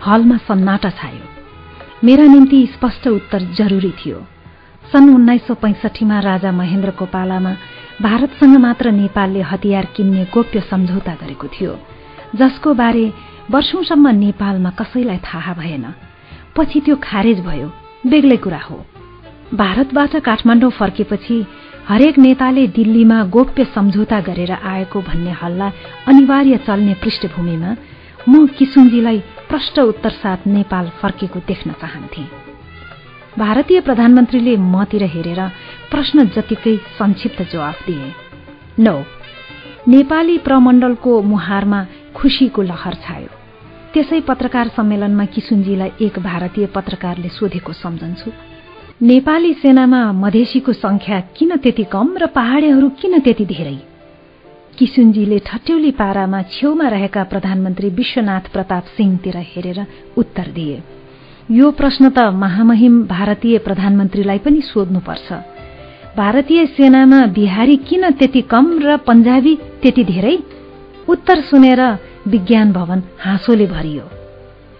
हलमा 0.07 0.37
सन्नाटा 0.37 0.89
छायो। 0.89 1.25
मेरा 2.03 2.23
निम्ति 2.23 2.67
स्पष्ट 2.67 3.07
उत्तर 3.07 3.41
जरुरी 3.41 3.91
थियो। 3.91 4.25
सन् 4.91 5.15
उन्नाइस 5.15 5.47
सौ 5.47 5.53
पैंसठीमा 5.53 6.19
राजा 6.19 6.51
महेन्द्रको 6.51 7.05
पालामा 7.05 7.53
भारतसँग 8.01 8.57
मात्र 8.57 8.91
नेपालले 8.91 9.41
हतियार 9.41 9.85
किन्ने 9.85 10.25
गोप्य 10.33 10.59
सम्झौता 10.59 11.13
गरेको 11.13 11.47
थियो 11.47 11.79
जसको 12.35 12.73
बारे 12.73 13.13
वर्षौंसम्म 13.51 14.07
नेपालमा 14.07 14.69
कसैलाई 14.69 15.17
थाहा 15.17 15.53
भएन। 15.53 15.85
पछि 16.55 16.79
त्यो 16.79 16.95
खारेज 17.03 17.39
भयो। 17.39 17.71
बेग्लै 18.07 18.37
कुरा 18.37 18.59
हो। 18.59 18.85
भारतबाट 19.53 20.15
काठमाडौँ 20.15 20.71
फर्केपछि 20.71 21.45
हरेक 21.87 22.17
नेताले 22.17 22.67
दिल्लीमा 22.67 23.23
गोप्य 23.23 23.63
सम्झौता 23.65 24.19
गरेर 24.19 24.51
आएको 24.51 25.01
भन्ने 25.01 25.31
हल्ला 25.31 25.71
अनिवार्य 26.07 26.57
चल्ने 26.57 26.93
पृष्ठभूमिमा 26.93 27.75
म 28.29 28.45
किसुनजीलाई 28.47 29.19
प्रष्ट 29.49 29.79
उत्तर 29.79 30.09
साथ 30.09 30.47
नेपाल 30.47 30.89
फर्केको 31.01 31.39
देख्न 31.39 31.71
चाहन्थे। 31.71 32.23
भारतीय 33.39 33.79
प्रधानमन्त्रीले 33.81 34.57
मतिर 34.57 35.03
हेरेर 35.03 35.41
प्रश्न 35.91 36.27
जतिकै 36.27 36.75
संक्षिप्त 36.99 37.41
जवाफ 37.53 37.85
दिए। 37.87 38.11
नौ 38.79 38.97
नेपाली 39.87 40.37
प्रमण्डलको 40.37 41.21
मुहारमा 41.21 41.85
खुशीको 42.15 42.61
लहर 42.61 42.93
छायो। 42.93 43.36
त्यसै 43.97 44.19
पत्रकार 44.19 44.67
सम्मेलनमा 44.67 45.25
किसुनजीलाई 45.25 45.89
एक 46.01 46.19
भारतीय 46.19 46.65
पत्रकारले 46.65 47.29
सोधेको 47.29 47.73
सम्झन्छु। 47.73 48.29
नेपाली 49.01 49.53
सेनामा 49.53 50.11
मधेसीको 50.11 50.73
संख्या 50.73 51.19
किन 51.35 51.55
त्यति 51.57 51.83
कम 51.83 52.07
र 52.21 52.25
पहाडेहरू 52.25 52.89
किन 52.89 53.19
त्यति 53.19 53.45
धेरै? 53.45 53.77
किसुनजीले 54.77 55.39
ठट्यौली 55.39 55.91
पारामा 55.91 56.41
छेउमा 56.41 56.87
रहेका 56.87 57.23
प्रधानमन्त्री 57.23 57.89
विश्वनाथ 57.89 58.53
प्रताप 58.53 58.83
सिंहतिर 58.97 59.37
हेरेर 59.37 59.79
उत्तर 60.17 60.47
दिए। 60.53 60.77
यो 61.51 61.71
प्रश्न 61.71 62.09
त 62.09 62.19
महामहिम 62.19 63.03
भारतीय 63.03 63.57
प्रधानमन्त्रीलाई 63.57 64.37
पनि 64.37 64.61
सोध्नुपर्छ। 64.61 65.33
भारतीय 66.17 66.65
सेनामा 66.65 67.25
बिहारी 67.25 67.75
किन 67.77 68.09
त्यति 68.11 68.41
कम 68.41 68.79
र 68.79 68.97
पञ्जाबी 68.97 69.55
त्यति 69.81 70.03
धेरै? 70.03 70.37
उत्तर 71.09 71.41
सुनेर 71.41 71.81
विज्ञान 72.27 72.71
भवन 72.71 73.03
हाँसोले 73.19 73.65
भरियो। 73.67 74.09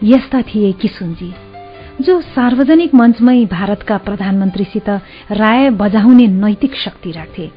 यस्ता 0.04 0.42
थिए 0.42 0.72
किसुनजी 0.72 1.32
जो 2.02 2.20
सार्वजनिक 2.22 2.96
मञ्चमै 2.96 3.46
भारतका 3.52 3.98
प्रधानमन्त्रीसित 3.98 4.90
राय 5.32 5.70
बजाउने 5.80 6.28
नैतिक 6.28 6.76
शक्ति 6.76 7.12
राख्थे 7.12 7.50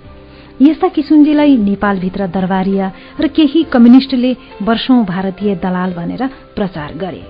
यस्ता 0.63 0.89
किसुनजीलाई 0.89 1.57
नेपालभित्र 1.57 2.27
दरबारिया 2.27 2.93
र 3.21 3.29
केही 3.29 3.63
कम्युनिष्टले 3.73 4.33
वर्षौं 4.63 5.05
भारतीय 5.05 5.55
दलाल 5.57 5.93
भनेर 5.93 6.27
प्रचार 6.57 6.95
गरे। 6.95 7.23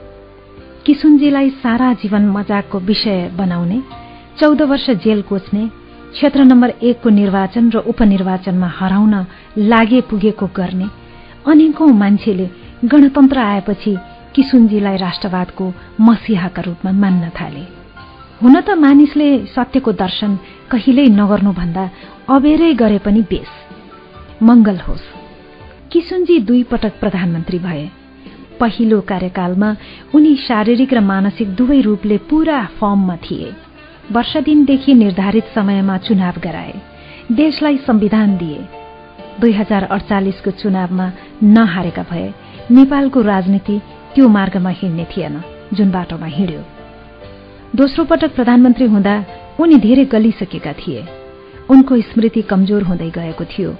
किसुनजीलाई 0.87 1.51
सारा 1.65 1.93
जीवन 1.95 2.29
मजाकको 2.29 2.79
विषय 2.85 3.31
बनाउने 3.39 3.83
चौध 4.41 4.63
वर्ष 4.63 4.91
जेल 5.05 5.23
कोच्ने 5.23 5.67
क्षेत्र 6.13 6.45
नम्बर 6.45 6.71
एकको 6.83 7.09
निर्वाचन 7.11 7.71
र 7.71 7.79
उपनिर्वाचनमा 7.89 8.69
हराउन 8.79 9.15
लागे 9.59 10.01
पुगेको 10.11 10.47
गर्ने 10.57 11.00
अनेकौं 11.47 11.89
मान्छेले 11.89 12.51
गणतन्त्र 12.85 13.39
आएपछि 13.39 13.97
किसुनजीलाई 14.35 14.97
राष्ट्रवादको 14.97 15.73
मसिहाका 16.01 16.63
रूपमा 16.63 16.93
मान्न 16.93 17.29
थाले। 17.29 17.61
हुन 18.43 18.61
त 18.61 18.71
मानिसले 18.71 19.47
सत्यको 19.47 19.93
दर्शन 19.93 20.39
कहिल्यै 20.71 21.07
नगर्नुभन्दा 21.07 21.91
अबेरै 22.29 22.75
गरे 22.75 22.99
पनि 22.99 23.21
बेस। 23.21 23.51
मंगल 24.43 24.77
होस्। 24.77 25.03
किसुनजी 25.93 26.39
दुई 26.39 26.63
पटक 26.63 27.01
प्रधानमन्त्री 27.01 27.59
भए। 27.59 27.89
पहिलो 28.61 29.01
कार्यकालमा 29.01 29.77
उनी 30.15 30.37
शारीरिक 30.37 30.95
र 30.95 31.01
मानसिक 31.01 31.55
दुवै 31.55 31.81
रूपले 31.81 32.19
पूरा 32.19 32.65
फर्ममा 32.65 33.17
थिए। 33.17 33.53
वर्ष 34.13 34.37
दिनदेखि 34.37 34.95
निर्धारित 34.95 35.45
समयमा 35.55 35.99
चुनाव 35.99 36.41
गराए। 36.41 36.75
देशलाई 37.33 37.77
संविधान 37.77 38.37
दिए। 38.37 38.80
दुई 39.41 39.53
हजार 39.53 39.85
अडचालिसको 39.85 40.51
चुनावमा 40.51 41.11
नहारेका 41.43 42.03
भए 42.11 42.33
नेपालको 42.71 43.21
राजनीति 43.23 43.81
त्यो 44.15 44.29
मार्गमा 44.29 44.71
हिँड्ने 44.71 45.05
थिएन 45.13 45.41
जुन 45.75 45.91
बाटोमा 45.91 46.27
हिँड्यो। 46.27 46.63
दोस्रो 47.77 48.05
पटक 48.05 48.35
प्रधानमन्त्री 48.35 48.87
हुँदा 48.87 49.15
उनी 49.61 49.77
धेरै 49.77 50.05
गलिसकेका 50.05 50.73
थिए। 50.73 51.07
उनको 51.71 52.01
स्मृति 52.01 52.43
कमजोर 52.43 52.83
हुँदै 52.83 53.11
गएको 53.11 53.45
थियो। 53.45 53.75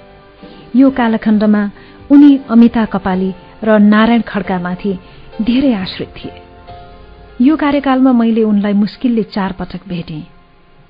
यो 0.75 0.89
कालखण्डमा 0.89 1.63
उनी 2.11 2.31
अमिता 2.49 2.85
कपाली 2.85 3.33
र 3.63 3.79
नारायण 3.79 4.21
खड्कामाथि 4.21 4.93
धेरै 5.41 5.73
आश्रित 5.73 6.09
थिए। 6.17 6.33
यो 7.41 7.55
कार्यकालमा 7.57 8.11
मैले 8.13 8.43
उनलाई 8.43 8.73
मुस्किलले 8.73 9.23
चार 9.23 9.51
पटक 9.59 9.87
भेटेँ। 9.87 10.23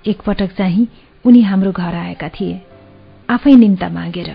एकपटक 0.08 0.56
चाहिँ 0.58 0.88
उनी 1.26 1.42
हाम्रो 1.42 1.72
घर 1.72 1.96
आएका 1.96 2.30
थिए। 2.30 2.62
आफै 3.30 3.56
निम्ता 3.56 3.90
मागेर 3.90 4.30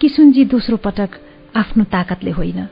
किसुनजी 0.00 0.44
दोस्रो 0.44 0.76
पटक 0.76 1.10
आफ्नो 1.56 1.84
ताकतले 1.84 2.30
होइन। 2.30 2.66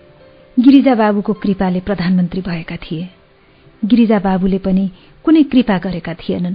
गिरिजा 0.59 0.94
बाबुको 0.94 1.32
कृपाले 1.32 1.81
प्रधानमन्त्री 1.81 2.40
भएका 2.40 2.77
थिए। 2.77 3.09
गिरिजा 3.85 4.19
बाबुले 4.19 4.59
पनि 4.59 4.90
कुनै 5.24 5.43
कृपा 5.43 5.78
गरेका 5.78 6.15
थिएनन्। 6.15 6.55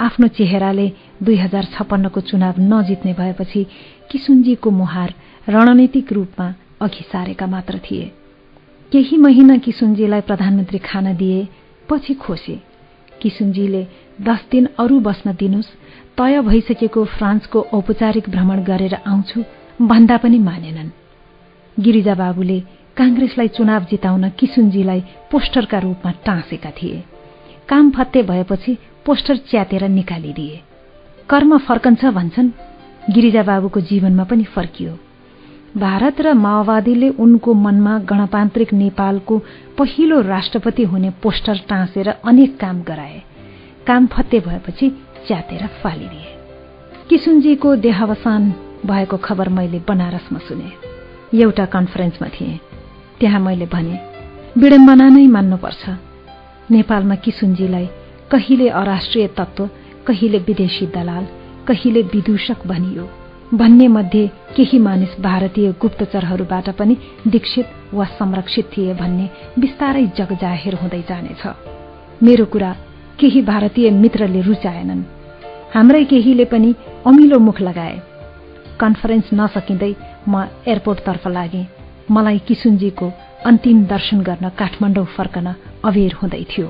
आफ्नो 0.00 0.28
चेहराले 0.28 0.92
दुई 1.22 1.36
हजार 1.36 1.64
छप्पन्नको 1.64 2.20
चुनाव 2.20 2.54
नजित्ने 2.60 3.12
भएपछि 3.12 3.66
किसुनजीको 4.10 4.70
मुहार 4.70 5.14
रणनीतिक 5.48 6.12
रूपमा 6.12 6.54
अघि 6.80 7.04
सारेका 7.12 7.46
मात्र 7.46 7.78
थिए। 7.78 8.12
केही 8.92 9.16
महिना 9.16 9.56
किसुनजीलाई 9.56 10.20
प्रधानमन्त्री 10.20 10.78
खान 10.78 11.16
दिए 11.16 11.48
पछि 11.88 12.14
खोसे। 12.14 12.60
किसुनजीले 13.22 13.86
दस 14.20 14.44
दिन 14.50 14.68
अरू 14.78 15.00
बस्न 15.00 15.32
दिनुहोस् 15.32 15.76
तय 16.18 16.40
भइसकेको 16.40 17.04
फ्रान्सको 17.04 17.60
औपचारिक 17.72 18.28
भ्रमण 18.30 18.62
गरेर 18.62 18.94
आउँछु 18.94 19.44
भन्दा 19.82 20.16
पनि 20.16 20.38
मानेनन्। 20.38 20.90
गिरिजा 21.80 22.14
बाबुले 22.14 22.60
काङ्ग्रेसलाई 22.96 23.48
चुनाव 23.48 23.84
जिताउन 23.84 24.28
किसुनजीलाई 24.28 25.00
पोस्टरका 25.30 25.78
रूपमा 25.78 26.12
टाँसेका 26.12 26.70
थिए। 26.70 27.04
काम 27.68 27.90
फत्ते 27.90 28.22
भएपछि 28.22 28.78
पोस्टर 29.06 29.36
च्यातेर 29.36 29.88
निकालिदिए। 29.88 30.60
कर्म 31.30 31.58
फर्कन्छ 31.58 32.04
भन्छन् 32.04 32.50
गिरिजा 33.10 33.42
बाबुको 33.42 33.80
जीवनमा 33.80 34.24
पनि 34.24 34.44
फर्कियो। 34.44 34.98
भारत 35.76 36.20
र 36.20 36.34
माओवादीले 36.34 37.08
उनको 37.08 37.54
मनमा 37.54 37.98
गणतान्त्रिक 37.98 38.72
नेपालको 38.72 39.38
पहिलो 39.78 40.20
राष्ट्रपति 40.20 40.82
हुने 40.82 41.10
पोस्टर 41.10 41.60
टाँसेर 41.68 42.08
अनेक 42.08 42.56
काम 42.56 42.82
गराए। 42.82 43.22
काम 43.86 44.06
फत्ते 44.06 44.40
भएपछि 44.40 44.90
च्यातेर 45.26 45.66
फालिदिए। 45.66 46.26
किसुनजीको 47.10 47.76
देहावसान 47.76 48.52
भएको 48.86 49.16
खबर 49.16 49.48
मैले 49.48 49.82
बनारसमा 49.88 50.38
सुने। 50.38 50.72
एउटा 51.42 51.64
कन्फरेन्समा 51.64 52.28
थिएँ। 52.28 52.58
त्यहाँ 53.20 53.40
मैले 53.40 53.66
भने 53.66 54.00
विडम्बना 54.58 55.08
नै 55.08 55.26
मान्नुपर्छ। 55.26 55.90
नेपालमा 56.70 57.14
किसुनजीलाई 57.14 57.86
कहिले 58.30 58.68
अराष्ट्रिय 58.68 59.26
तत्व 59.26 59.68
कहिले 60.06 60.38
विदेशी 60.38 60.86
दलाल 60.86 61.26
कहिले 61.68 62.02
विदूषक 62.02 62.66
भनियो। 62.66 63.08
भन्ने 63.54 63.88
मध्ये 63.88 64.26
केही 64.56 64.78
मानिस 64.78 65.20
भारतीय 65.20 65.72
गुप्तचरहरूबाट 65.72 66.70
पनि 66.70 66.96
दीक्षित 67.26 67.94
वा 67.94 68.04
संरक्षित 68.04 68.64
थिए 68.76 68.94
भन्ने 68.94 69.30
बिस्तारै 69.58 70.06
जगजाहेर 70.06 70.74
हुँदै 70.74 71.02
जानेछ। 71.08 71.46
मेरो 72.22 72.44
कुरा 72.44 72.76
केही 73.20 73.42
भारतीय 73.42 73.90
मित्रले 73.90 74.40
रुचाएनन्। 74.40 75.02
हाम्रै 75.74 76.04
केहीले 76.04 76.44
पनि 76.44 76.74
अमिलो 77.06 77.38
मुख 77.38 77.60
लगाए। 77.60 78.02
कन्फरेन्स 78.80 79.28
नसकिँदै 79.40 79.92
म 80.28 80.34
एयरपोर्टतर्फ 80.66 81.26
लागेँ। 81.36 81.66
मलाई 82.10 82.38
किसुनजीको 82.48 83.06
अन्तिम 83.48 83.84
दर्शन 83.86 84.20
गर्न 84.28 84.48
काठमाडौँ 84.58 85.06
फर्कन 85.16 85.46
अबेर 85.88 86.12
हुँदै 86.20 86.44
थियो। 86.50 86.68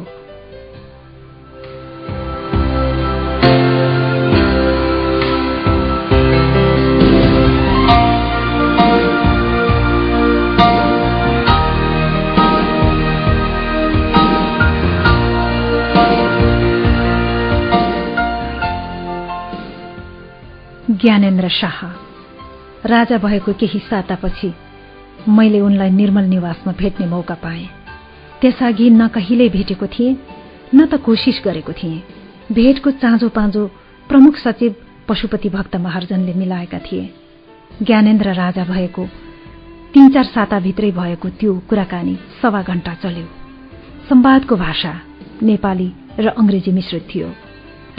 ज्ञानेन्द्र 21.00 21.48
शाह। 21.48 21.84
राजा 22.86 23.18
भएको 23.18 23.52
केही 23.52 23.78
सातापछि 23.78 24.52
मैले 25.28 25.60
उनलाई 25.60 25.90
निर्मल 25.90 26.24
निवासमा 26.24 26.72
भेट्ने 26.72 27.06
मौका 27.06 27.34
पाएँ। 27.34 27.66
त्यसअघि 28.40 28.90
न 28.90 29.08
कहिल्यै 29.08 29.48
भेटेको 29.48 29.86
थिएँ 29.86 30.16
न 30.74 30.86
त 30.86 30.94
कोसिस 30.94 31.42
गरेको 31.44 31.72
थिएँ। 31.72 32.02
भेटको 32.52 32.90
चाँजो 32.90 33.28
पाँजो 33.28 33.66
प्रमुख 34.08 34.36
सचिव 34.36 34.74
पशुपति 35.08 35.48
भक्त 35.48 35.76
महर्जनले 35.76 36.34
मिलाएका 36.34 36.78
थिए। 36.78 37.14
ज्ञानेन्द्र 37.82 38.32
राजा 38.34 38.64
भएको 38.64 39.06
तीन 39.94 40.08
चार 40.10 40.24
साताभित्रै 40.24 40.90
भएको 40.90 41.28
त्यो 41.28 41.62
कुराकानी 41.68 42.18
सवा 42.42 42.62
घण्टा 42.62 42.94
चल्यो। 42.94 43.26
संवादको 44.08 44.56
भाषा 44.56 45.00
नेपाली 45.42 45.92
र 46.18 46.28
अंग्रेजी 46.28 46.72
मिश्रित 46.72 47.08
थियो। 47.14 47.28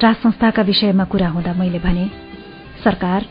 राज 0.03 0.15
संस्थाका 0.15 0.61
विषयमा 0.61 1.03
कुरा 1.03 1.29
हुँदा 1.29 1.53
मैले 1.53 1.79
भने 1.79 2.28
सरकार 2.83 3.25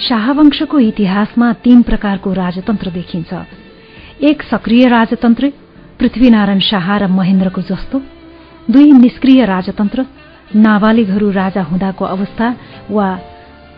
शाहवंशको 0.00 0.78
इतिहासमा 0.80 1.52
तीन 1.64 1.82
प्रकारको 1.82 2.32
राजतन्त्र 2.32 2.90
देखिन्छ। 2.90 3.32
एक 4.22 4.42
सक्रिय 4.42 4.88
राजतन्त्र 4.88 5.52
पृथ्वीनारायण 5.98 6.60
शाह 6.60 6.96
र 6.98 7.06
महेन्द्रको 7.08 7.60
जस्तो। 7.62 8.02
दुई 8.70 8.90
निष्क्रिय 8.92 9.44
राजतन्त्र 9.44 10.06
नाबालिगहरू 10.56 11.30
राजा 11.30 11.62
हुँदाको 11.62 12.04
अवस्था 12.04 12.48
वा 12.90 13.08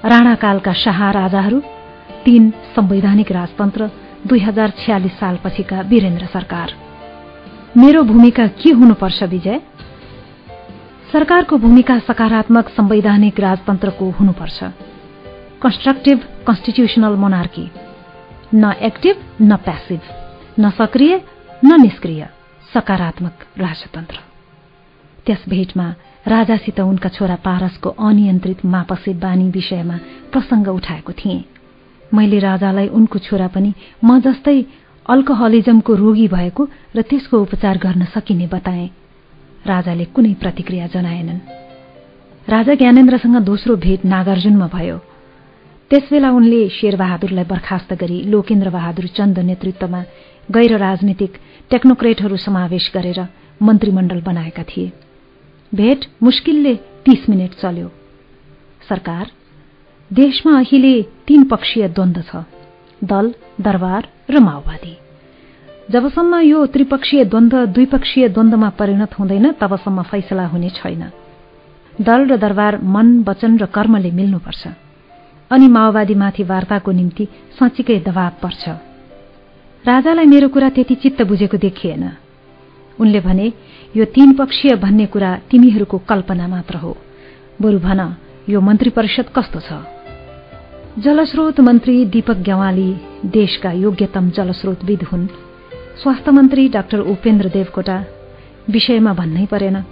राणाकालका 0.05 0.73
शाह 0.73 1.11
राजाहरू। 1.11 1.61
तीन 2.25 2.51
संवैधानिक 2.77 3.33
राजतन्त्र 3.33 3.91
दुई 4.27 4.41
हजार 4.41 4.73
छ्यालिस 4.79 5.13
सालपछिका 5.13 5.81
वीरेन्द्र 5.81 6.27
सरकार। 6.27 6.73
मेरो 7.77 8.03
भूमिका 8.03 8.47
के 8.47 8.71
हुनुपर्छ 8.71 9.23
विजय? 9.23 9.61
सरकारको 11.13 11.57
भूमिका 11.59 11.99
सकारात्मक 11.99 12.69
संवैधानिक 12.69 13.41
राजतन्त्रको 13.41 14.11
हुनुपर्छ। 14.11 14.65
कन्स्ट्रक्टिभ 15.67 16.19
कन्स्टिट्युसनल 16.47 17.13
मोनार्की 17.13 17.71
न 18.55 18.73
एक्टिभ 18.73 19.17
न 19.43 19.57
प्यासिभ 19.57 20.01
न 20.61 20.71
सक्रिय 20.71 21.21
न 21.65 21.81
निष्क्रिय. 21.83 22.29
सकारात्मक 22.75 23.33
राजतन्त्र. 23.59 24.17
त्यस 25.27 25.45
भेटमा 25.49 25.95
राजासित 26.27 26.81
उनका 26.81 27.09
छोरा 27.09 27.35
पारसको 27.35 27.91
अनियन्त्रित 27.91 28.65
मापसे 28.65 29.15
बानी 29.15 29.51
विषयमा 29.51 29.97
प्रसंग 30.33 30.69
उठाएको 30.69 31.13
थिएँ। 31.13 31.45
मैले 32.15 32.39
राजालाई 32.39 32.89
उनको 32.89 33.19
छोरा 33.19 33.47
पनि 33.47 33.75
म 34.05 34.21
जस्तै 34.21 34.65
अल्कोहलिजमको 35.09 35.95
रोगी 35.95 36.29
भएको 36.29 36.69
र 36.97 37.03
त्यसको 37.03 37.43
उपचार 37.43 37.79
गर्न 37.79 38.05
सकिने 38.05 38.47
बताए। 38.47 38.91
राजाले 39.67 40.05
कुनै 40.05 40.35
प्रतिक्रिया 40.35 40.87
जनाएनन्। 40.87 41.39
राजा 42.49 42.75
ज्ञानेन्द्रसँग 42.75 43.37
दोस्रो 43.37 43.77
भेट 43.77 44.05
नागार्जुनमा 44.05 44.67
भयो। 44.67 45.01
त्यसबेला 45.91 46.31
उनले 46.31 46.69
शेरबहादुरलाई 46.69 47.45
बर्खास्त 47.47 47.93
गरी 47.95 48.19
लोकेन्द्र 48.31 48.69
बहादुर 48.71 49.07
चन्द 49.17 49.39
नेतृत्वमा 49.39 50.01
गैर 50.51 50.73
राजनीतिक 50.79 51.33
टेक्नोक्रेटहरू 51.71 52.37
समावेश 52.37 52.91
गरेर 52.95 53.21
मन्त्रीमण्डल 53.63 54.21
बनाएका 54.21 54.63
थिए। 54.63 54.91
भेट 55.73 56.01
मुस्किलले 56.23 56.75
तीस 57.07 57.29
मिनट 57.31 57.53
चल्यो। 57.63 57.89
सरकार 58.89 59.31
देशमा 60.11 60.53
अहिले 60.59 60.95
तीन 61.27 61.45
पक्षीय 61.45 61.89
द्वन्द 61.89 62.19
छ 62.29 62.43
दल 63.05 63.27
दरबार 63.61 64.03
र 64.31 64.39
माओवादी। 64.39 64.95
जबसम्म 65.91 66.41
यो 66.41 66.67
त्रिपक्षीय 66.67 67.25
द्वन्द 67.25 67.55
द्विपक्षीय 67.75 68.29
द्वन्द्वमा 68.29 68.71
परिणत 68.79 69.19
हुँदैन 69.19 69.47
तबसम्म 69.61 70.03
फैसला 70.03 70.47
हुने 70.47 70.71
छैन। 70.71 71.03
दल 72.01 72.21
र 72.27 72.37
दरबार 72.37 72.81
मन 72.83 73.23
वचन 73.29 73.59
र 73.59 73.67
कर्मले 73.67 74.11
मिल्नुपर्छ। 74.11 74.86
अनि 75.51 75.69
माओवादीमाथि 75.69 76.43
वार्ताको 76.43 76.93
निम्ति 76.93 77.29
सचिकै 77.61 77.99
दबाव 78.01 78.33
पर्छ। 78.43 78.69
राजालाई 79.87 80.27
मेरो 80.27 80.49
कुरा 80.49 80.69
त्यति 80.69 80.95
चित्त 80.95 81.23
बुझेको 81.23 81.57
देखिएन। 81.57 82.11
उनले 83.01 83.21
भने 83.21 83.53
यो 83.97 84.05
तीन 84.05 84.33
पक्षीय 84.33 84.75
भन्ने 84.77 85.07
कुरा 85.07 85.39
तिमीहरूको 85.51 85.99
कल्पना 85.99 86.49
मात्र 86.49 86.77
हो। 86.77 86.97
बरु 87.63 87.79
भन 87.79 88.17
यो 88.49 88.61
मन्त्री 88.61 88.91
परिषद 88.91 89.27
कस्तो 89.37 89.61
छ? 89.61 89.73
जलस्रोत 90.99 91.61
मन्त्री 91.61 92.05
दीपक 92.05 92.37
ग्यावाली 92.37 92.97
देशका 93.25 93.73
योग्यतम 93.73 94.31
जलस्रोतविद 94.31 95.03
हुन्। 95.03 95.27
स्वास्थ्य 96.03 96.31
मन्त्री 96.31 96.69
डाक्टर 96.69 96.99
उपेन्द्र 96.99 97.49
देवकोटा 97.49 98.05
विषयमा 98.71 99.13
भन्नै 99.13 99.47
परेन। 99.47 99.83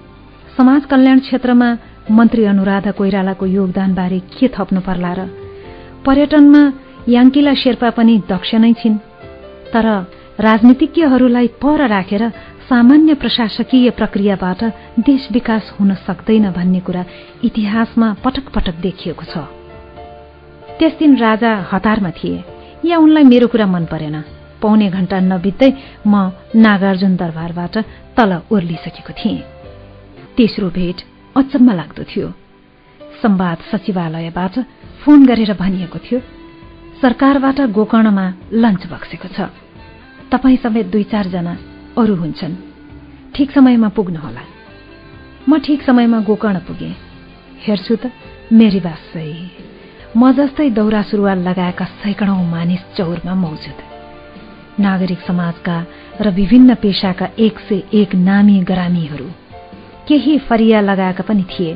समाज 0.57 0.84
कल्याण 0.84 1.18
क्षेत्रमा 1.18 1.78
मन्त्री 2.10 2.44
अनुराधा 2.44 2.91
कोइरालाको 2.91 3.47
योगदानबारे 3.47 4.18
के 4.18 4.49
थप्नु 4.49 4.81
पर्ला 4.81 5.12
र 5.12 5.44
पर्यटनमा 6.07 6.73
याङ्किला 7.08 7.55
शेर्पा 7.55 7.91
पनि 7.91 8.23
दक्ष 8.28 8.55
नै 8.55 8.73
छिन्। 8.73 8.99
तर 9.73 9.86
राजनीतिज्ञहरूलाई 10.41 11.49
पर 11.49 11.89
राखेर 11.89 12.23
सामान्य 12.68 13.15
प्रशासकीय 13.15 13.91
प्रक्रियाबाट 13.91 14.65
देश 15.00 15.28
विकास 15.33 15.74
हुन 15.81 15.94
सक्दैन 15.94 16.50
भन्ने 16.50 16.81
कुरा 16.81 17.05
इतिहासमा 17.44 18.16
पटक 18.24 18.49
पटक 18.49 18.74
देखिएको 18.74 19.24
छ। 19.24 19.39
त्यस 20.78 20.92
दिन 20.99 21.16
राजा 21.16 21.66
हतारमा 21.73 22.10
थिए। 22.10 22.44
या 22.84 22.99
उनलाई 22.99 23.24
मेरो 23.24 23.47
कुरा 23.47 23.66
मन 23.66 23.84
परेन। 23.84 24.24
पौने 24.62 24.89
घण्टा 24.91 25.20
नबित्दै 25.20 25.73
म 26.07 26.33
नागार्जुन 26.57 27.16
दरबारबाट 27.16 27.74
तल 28.16 28.41
ओर्लिसकेको 28.52 29.12
थिएँ। 29.12 29.39
तेस्रो 30.36 30.68
भेट 30.70 30.99
अचम्म 31.36 31.73
लाग्दो 31.73 32.02
थियो। 32.05 32.28
सम्वाद 33.23 33.58
सचिवालयबाट 33.73 34.55
फोन 35.05 35.26
गरेर 35.26 35.52
भनिएको 35.52 35.99
थियो 35.99 36.18
सरकारबाट 37.00 37.60
गोकर्णमा 37.76 38.26
लन्च 38.52 38.86
बक्सेको 38.89 39.28
छ। 39.28 39.52
तपाईँ 40.33 40.57
समेत 40.57 40.86
दुई 40.86 41.05
चारजना 41.12 41.55
अरू 42.00 42.15
हुन्छन्। 42.16 42.55
ठिक 43.34 43.50
समयमा 43.50 43.89
पुग्नुहोला। 43.89 44.44
म 45.49 45.58
ठिक 45.60 45.83
समयमा 45.83 46.20
गोकर्ण 46.20 46.58
पुगे। 46.65 46.91
हेर्छु 47.60 47.97
त 47.97 48.12
मेरी 48.52 48.81
बास 48.81 49.12
म 50.16 50.33
जस्तै 50.33 50.70
दौरा 50.70 51.02
सुरुवाल 51.02 51.39
लगाएका 51.49 51.84
सैकडौं 52.00 52.41
मानिस 52.50 52.83
चौरमा 52.97 53.34
मौजुद। 53.34 53.78
नागरिक 54.81 55.20
समाजका 55.20 55.76
र 56.20 56.31
विभिन्न 56.31 56.74
पेशाका 56.74 57.28
एक 57.39 57.58
सय 57.68 57.83
एक 57.92 58.15
नामी 58.15 58.60
गरामीहरू 58.65 59.28
केही 60.08 60.39
फरिया 60.49 60.81
लगाएका 60.81 61.23
पनि 61.28 61.44
थिए। 61.44 61.73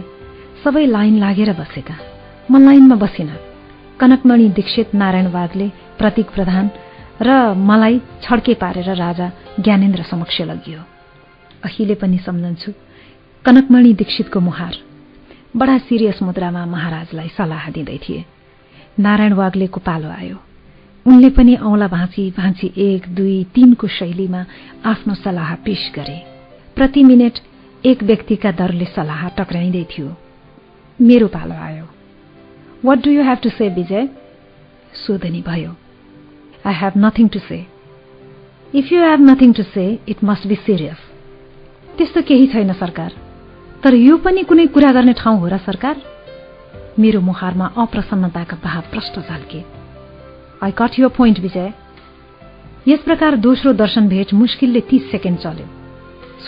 सबै 0.65 0.87
लाइन 0.87 1.19
लागेर 1.19 1.53
बसेका। 1.53 2.08
म 2.51 2.59
लाइनमा 2.65 2.97
बसिन। 2.97 3.31
कनकमणि 4.01 4.49
दीक्षित 4.57 4.95
नारायण 4.95 5.27
वागले 5.31 5.69
प्रतीक 5.99 6.29
प्रधान 6.31 6.71
र 7.23 7.53
मलाई 7.55 8.01
छड्के 8.23 8.55
पारेर 8.55 8.89
राजा 8.95 9.31
ज्ञानेन्द्र 9.61 10.03
समक्ष 10.03 10.41
लगियो। 10.41 10.81
अहिले 11.65 11.95
पनि 12.01 12.19
सम्झन्छु 12.19 12.73
कनकमणि 13.45 13.93
दीक्षितको 14.01 14.41
मुहार। 14.41 14.75
बडा 15.57 15.77
सिरियस 15.79 16.23
मुद्रामा 16.23 16.65
महाराजलाई 16.67 17.29
सल्लाह 17.37 17.69
दिँदै 17.71 17.99
थिए। 17.99 18.25
नारायण 19.01 19.33
वाग्लेको 19.33 19.81
पालो 19.81 20.09
आयो। 20.09 20.37
उनले 21.07 21.31
पनि 21.31 21.55
औंला 21.57 21.89
भाँची 21.89 22.31
भाँची 22.39 22.73
एक 22.77 23.09
दुई 23.15 23.37
तीनको 23.55 23.87
शैलीमा 23.89 24.45
आफ्नो 24.87 25.15
सल्लाह 25.15 25.55
पेश 25.67 25.91
गरे। 25.97 26.19
प्रति 26.77 27.05
मिनट 27.05 27.39
एक 27.85 28.03
व्यक्तिका 28.03 28.51
दरले 28.53 28.85
सल्लाह 28.97 29.29
टक्राइँदै 29.37 29.85
थियो। 29.93 30.09
मेरो 30.99 31.27
पालो 31.29 31.55
आयो। 31.55 31.98
What 32.85 32.99
do 33.05 33.11
you 33.11 33.23
have 33.23 33.39
to 33.43 33.51
say 33.51 33.69
Vijay 33.75 34.09
सोधनी 34.97 35.41
भयो 35.43 35.71
I 36.67 36.75
have 36.75 36.93
nothing 36.97 37.29
to 37.29 37.39
say 37.39 37.59
if 38.75 38.93
you 38.93 39.01
have 39.03 39.21
nothing 39.21 39.53
to 39.53 39.63
say 39.63 39.87
it 40.09 40.23
must 40.25 40.47
be 40.47 40.55
serious 40.57 41.01
त्यस्तो 41.99 42.23
केही 42.23 42.47
छैन 42.47 42.73
सरकार। 42.73 43.13
तर 43.85 43.95
यो 43.95 44.17
पनि 44.19 44.43
कुनै 44.43 44.67
कुरा 44.67 44.91
गर्ने 44.93 45.13
ठाउँ 45.13 45.39
हो 45.41 45.49
र 45.49 45.59
सरकार? 45.59 45.97
मेरो 46.99 47.21
मुहारमा 47.21 47.67
अप्रसन्नताका 47.77 48.57
भाव 48.65 48.83
प्रष्ट 48.91 49.19
झल्के। 49.21 49.63
I 50.63 50.73
got 50.79 50.99
your 50.99 51.09
point 51.19 51.41
Vijay 51.41 51.73
यस 52.89 53.01
प्रकार 53.01 53.37
दोस्रो 53.47 53.73
दर्शन 53.73 54.09
भेट 54.09 54.35
मुस्किलले 54.35 54.81
तीस 54.91 55.11
सेकेन्ड 55.11 55.39
चल्यो। 55.39 55.67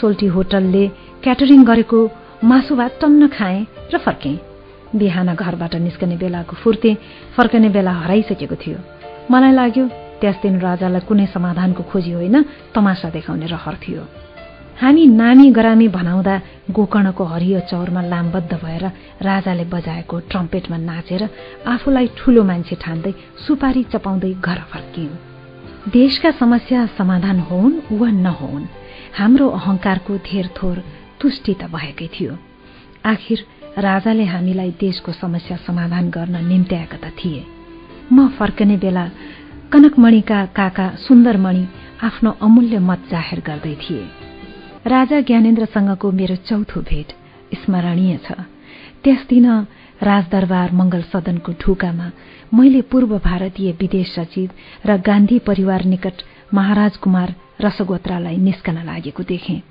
सोल्टी 0.01 0.27
होटलले 0.27 0.87
क्याटरिङ 1.23 1.65
गरेको 1.65 2.09
मासु 2.45 2.77
भात 2.77 2.99
टन्न 3.01 3.29
खाएँ 3.29 3.67
र 3.95 3.99
फर्केँ। 3.99 4.37
बिहान 4.95 5.35
घरबाट 5.35 5.75
निस्कने 5.77 6.17
बेलाको 6.17 6.57
फुर्ते 6.57 6.95
फर्कने 7.37 7.69
बेला 7.69 7.93
हराइसकेको 7.93 8.57
थियो। 8.57 8.79
मलाई 9.31 9.53
लाग्यो 9.53 9.85
त्यस 10.21 10.37
दिन 10.43 10.61
राजालाई 10.61 11.07
कुनै 11.09 11.27
समाधानको 11.27 11.83
खोजी 11.91 12.13
होइन 12.13 12.37
तमासा 12.75 13.09
देखाउने 13.11 13.47
रहर 13.47 13.75
थियो। 13.83 14.03
हामी 14.81 15.07
नामी 15.07 15.51
गरामी 15.53 15.89
भनाउँदा 15.89 16.35
गोकर्णको 16.73 17.25
हरियो 17.25 17.61
चौरमा 17.71 18.03
लामबद्ध 18.03 18.53
भएर 18.65 18.85
राजाले 19.23 19.65
बजाएको 19.65 20.17
ट्रम्पेटमा 20.31 20.77
नाचेर 20.77 21.23
आफूलाई 21.69 22.07
ठूलो 22.17 22.43
मान्छे 22.45 22.77
ठान्दै 22.77 23.13
सुपारी 23.45 23.83
चपाउँदै 23.93 24.33
घर 24.41 24.59
फर्कियौं। 24.73 25.15
देशका 25.93 26.31
समस्या 26.41 26.87
समाधान 26.99 27.39
होउन् 27.49 27.81
वा 27.93 28.09
नहोउन् 28.11 28.71
हाम्रो 29.19 29.47
अहंकारको 29.49 30.17
धेर 30.29 30.47
थोर 30.57 30.77
तुष्टि 31.21 31.55
त 31.55 31.63
भएकै 31.69 32.09
थियो। 32.09 32.33
आखिर 33.05 33.39
राजाले 33.79 34.25
हामीलाई 34.25 34.71
देशको 34.81 35.13
समस्या 35.13 35.57
समाधान 35.67 36.11
गर्न 36.11 36.45
निम्त्याएका 36.47 36.97
त 36.97 37.13
थिए। 37.15 37.45
म 38.13 38.27
फर्कने 38.39 38.77
बेला 38.77 39.05
कनकमणिका 39.73 40.39
काका 40.57 40.87
सुन्दरमणि 41.07 41.65
आफ्नो 42.03 42.31
अमूल्य 42.43 42.79
मत 42.79 43.01
जाहेर 43.11 43.41
गर्दै 43.47 43.75
थिए। 43.83 44.03
राजा 44.87 45.21
ज्ञानेन्द्रसँगको 45.21 46.11
मेरो 46.11 46.37
चौथो 46.49 46.81
भेट 46.81 47.09
स्मरणीय 47.55 48.17
छ। 48.27 48.33
त्यस 49.05 49.21
दिन 49.31 49.47
राजदरबार 50.03 50.73
मंगल 50.73 51.03
सदनको 51.13 51.53
ढुकामा 51.63 52.11
मैले 52.55 52.81
पूर्व 52.91 53.19
भारतीय 53.19 53.73
विदेश 53.81 54.15
सचिव 54.15 54.51
र 54.87 54.97
गान्धी 54.99 55.39
परिवार 55.39 55.85
निकट 55.85 56.23
महाराज 56.55 56.97
कुमार 56.97 57.35
रसगोत्रालाई 57.61 58.37
निस्कन 58.37 58.77
लागेको 58.85 59.23
देखे। 59.23 59.63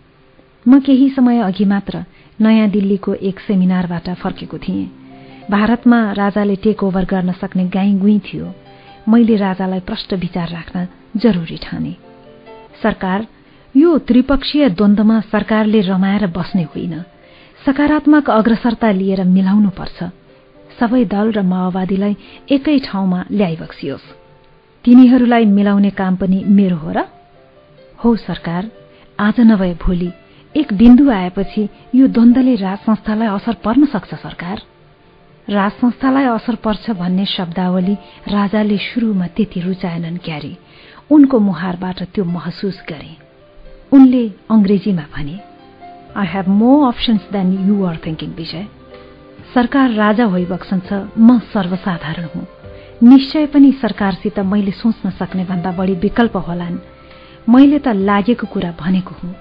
म 0.68 0.80
केही 0.80 1.10
समय 1.10 1.40
अघि 1.40 1.66
मात्र 1.66 2.04
नयाँ 2.42 2.70
दिल्लीको 2.70 3.14
एक 3.14 3.40
सेमिनारबाट 3.40 4.10
फर्केको 4.10 4.58
थिएँ। 4.58 4.86
भारतमा 5.52 6.00
राजाले 6.12 6.56
टेक 6.56 6.84
ओभर 6.84 7.06
गर्न 7.06 7.32
सक्ने 7.32 7.66
गाई 7.68 7.94
गुई 7.94 8.20
थियो। 8.20 8.54
मैले 9.10 9.36
राजालाई 9.36 9.80
प्रष्ट 9.80 10.14
विचार 10.14 10.50
राख्न 10.50 10.88
जरुरी 11.18 11.58
ठाने। 11.58 11.96
सरकार 12.84 13.28
यो 13.76 13.98
त्रिपक्षीय 13.98 14.70
द्वन्द्वमा 14.70 15.20
सरकारले 15.32 15.82
रमाएर 15.82 16.28
बस्ने 16.28 16.64
होइन। 16.64 17.02
सकारात्मक 17.66 18.30
अग्रसरता 18.30 18.92
लिएर 18.92 19.24
मिलाउनु 19.24 19.70
पर्छ 19.70 20.04
सबै 20.80 21.06
दल 21.06 21.32
र 21.32 21.42
माओवादीलाई 21.42 22.16
एकै 22.52 22.80
ठाउँमा 22.80 23.26
ल्याइबक्सियोस्। 23.32 24.08
तिनीहरूलाई 24.86 25.46
मिलाउने 25.46 25.90
काम 25.90 26.16
पनि 26.16 26.44
मेरो 26.48 26.76
हो 26.76 26.92
र? 26.92 27.04
हो 28.04 28.16
सरकार 28.16 28.72
आज 29.20 29.40
नभए 29.40 29.74
भोलि 29.74 30.12
एक 30.58 30.74
बिन्दु 30.74 31.10
आएपछि 31.12 31.70
यो 31.96 32.08
द्वन्द्वले 32.08 32.56
राज 32.56 32.78
संस्थालाई 32.78 33.28
असर 33.28 33.54
पर्न 33.54 33.86
सक्छ 33.86 34.14
सरकार। 34.14 34.62
राज 35.50 35.72
संस्थालाई 35.72 36.24
असर 36.26 36.56
पर्छ 36.56 36.90
भन्ने 36.92 37.26
शब्दावली 37.26 37.94
राजाले 38.28 38.78
शुरूमा 38.78 39.28
त्यति 39.28 39.60
रुचाएनन् 39.60 40.18
क्यारे। 40.18 40.58
उनको 41.12 41.40
मुहारबाट 41.40 42.02
त्यो 42.04 42.24
महसुस 42.26 42.82
गरे। 42.90 43.18
उनले 43.94 44.24
अंग्रेजीमा 44.50 45.06
भने 45.16 45.40
I 46.18 46.28
have 46.28 46.48
more 46.50 46.88
options 46.88 47.30
than 47.32 47.48
you 47.68 47.86
are 47.86 47.98
thinking 48.06 48.30
Vijay. 48.30 48.66
सरकार 49.54 49.90
राजा 49.92 50.26
होइबक्सन्छ 50.26 50.94
म 51.18 51.40
सर्वसाधारण 51.54 52.28
हुँ। 52.36 52.48
निश्चय 53.04 53.46
पनि 53.46 53.72
सरकारसित 53.72 54.40
मैले 54.40 54.72
सोच्न 54.72 55.10
सक्ने 55.10 55.46
भन्दा 55.46 55.72
बढी 55.72 55.94
विकल्प 55.94 56.38
होलान्। 56.38 56.78
मैले 57.50 57.80
त 57.80 57.88
लागेको 57.88 58.48
कुरा 58.48 58.72
भनेको 58.80 59.16
हुँ। 59.24 59.36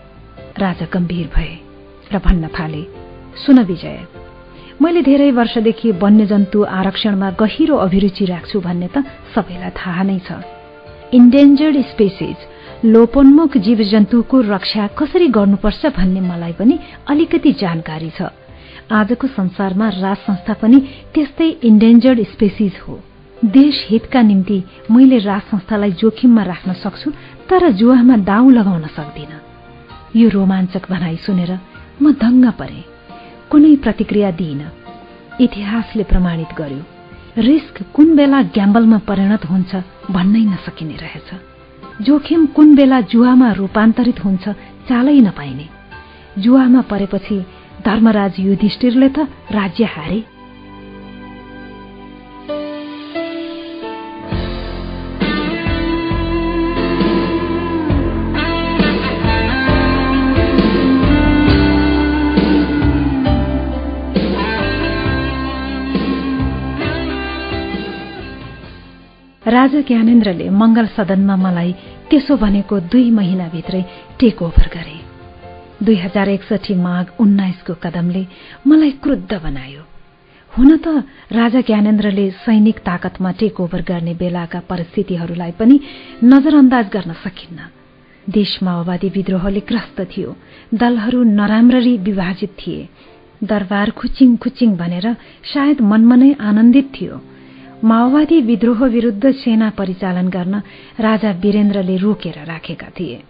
राजा 0.58 0.86
गम्भीर 0.94 1.26
भए 1.34 1.52
र 2.12 2.18
भन्न 2.24 2.48
थाले 2.58 2.82
सुन 3.44 3.58
विजय 3.64 3.98
मैले 4.82 5.02
धेरै 5.02 5.30
वर्षदेखि 5.30 5.90
वन्यजन्तु 6.02 6.62
आरक्षणमा 6.78 7.30
गहिरो 7.40 7.76
अभिरुचि 7.76 8.24
राख्छु 8.24 8.60
भन्ने 8.60 8.88
त 8.94 9.02
सबैलाई 9.34 9.70
थाहा 9.78 10.02
नै 10.02 10.18
छ। 10.26 10.38
इन्डेन्जर्ड 11.14 11.76
स्पेसिज 11.90 12.36
लोपोन्मुख 12.84 13.56
जीव 13.66 13.82
जन्तुको 13.92 14.40
रक्षा 14.54 14.86
कसरी 14.98 15.28
गर्नुपर्छ 15.36 15.86
भन्ने 15.98 16.20
मलाई 16.20 16.52
पनि 16.58 16.78
अलिकति 17.10 17.52
जानकारी 17.62 18.10
छ। 18.18 18.30
आजको 18.92 19.26
संसारमा 19.38 19.88
राज 19.98 20.16
संस्था 20.26 20.54
पनि 20.62 20.78
त्यस्तै 21.14 21.48
इन्डेन्जर्ड 21.68 22.20
स्पेसिज 22.32 22.78
हो। 22.84 23.00
देश 23.58 23.86
हितका 23.90 24.22
निम्ति 24.22 24.62
मैले 24.90 25.18
राज 25.26 25.42
संस्थालाई 25.50 25.92
जोखिममा 26.00 26.42
राख्न 26.42 26.72
सक्छु 26.84 27.10
तर 27.50 27.70
जुवामा 27.72 28.16
दाउ 28.30 28.50
लगाउन 28.50 28.86
सक्दिन। 28.96 29.47
यो 30.16 30.28
रोमाञ्चक 30.28 30.90
भनाइ 30.90 31.16
सुनेर 31.16 31.58
म 32.02 32.12
दङ्ग 32.12 32.44
परे। 32.50 32.84
कुनै 33.50 33.76
प्रतिक्रिया 33.76 34.30
दिइन। 34.30 34.62
इतिहासले 35.40 36.02
प्रमाणित 36.02 36.54
गर्यो 36.58 36.82
रिस्क 37.38 37.82
कुन 37.94 38.16
बेला 38.16 38.42
ग्याम्बलमा 38.42 38.98
परिणत 38.98 39.44
हुन्छ 39.44 39.76
भन्नै 40.10 40.44
नसकिने 40.44 40.96
रहेछ। 40.96 41.28
जोखिम 42.02 42.46
कुन 42.46 42.74
बेला 42.74 43.00
जुवामा 43.00 43.52
रूपान्तरित 43.52 44.24
हुन्छ 44.24 44.48
चालै 44.88 45.20
नपाइने। 45.20 45.66
जुवामा 46.38 46.80
परेपछि 46.80 47.38
धर्मराज 47.84 48.34
युधिष्ठिरले 48.38 49.08
त 49.08 49.18
राज्य 49.50 49.84
हारे। 49.84 50.37
राजा 69.48 69.80
ज्ञानेन्द्रले 69.80 70.50
मंगल 70.50 70.86
सदनमा 70.86 71.36
मलाई 71.36 71.72
त्यसो 72.10 72.36
भनेको 72.36 72.80
दुई 72.80 73.10
महिनाभित्रै 73.10 73.82
टेक 74.20 74.42
ओभर 74.42 74.66
गरे। 74.74 74.96
दुई 75.84 75.94
हजार 75.94 76.28
एकसठी 76.28 76.74
माघ 76.74 77.06
उन्नाइसको 77.20 77.74
कदमले 77.74 78.26
मलाई 78.66 78.90
क्रुद्ध 78.90 79.32
बनायो। 79.42 79.82
हुन 80.52 80.76
त 80.76 80.88
राजा 81.32 81.60
ज्ञानेन्द्रले 81.60 82.30
सैनिक 82.30 82.78
ताकतमा 82.78 83.32
टेक 83.32 83.60
ओभर 83.60 83.82
गर्ने 83.82 84.14
बेलाका 84.14 84.60
परिस्थितिहरूलाई 84.60 85.50
पनि 85.50 85.80
नजरअन्दाज 86.24 86.86
गर्न 86.88 87.12
सकिन्न। 87.12 87.58
देश 88.28 88.62
माओवादी 88.62 89.08
विद्रोहले 89.08 89.60
ग्रस्त 89.60 90.00
थियो। 90.00 90.36
दलहरू 90.74 91.22
नराम्ररी 91.22 91.96
विभाजित 91.98 92.52
थिए। 92.60 92.88
दरबार 93.44 93.90
खुचिङ 93.90 94.36
खुचिङ 94.36 94.76
भनेर 94.76 95.16
सायद 95.44 95.80
मनमनै 95.80 96.34
आनन्दित 96.40 96.92
थियो। 97.00 97.20
माओवादी 97.84 98.40
विद्रोह 98.40 98.84
विरूद्ध 98.84 99.30
सेना 99.30 99.70
परिचालन 99.70 100.28
गर्न 100.28 100.54
राजा 101.00 101.30
वीरेन्द्रले 101.30 101.96
रोकेर 101.96 102.44
राखेका 102.44 102.86
थिए। 102.90 103.22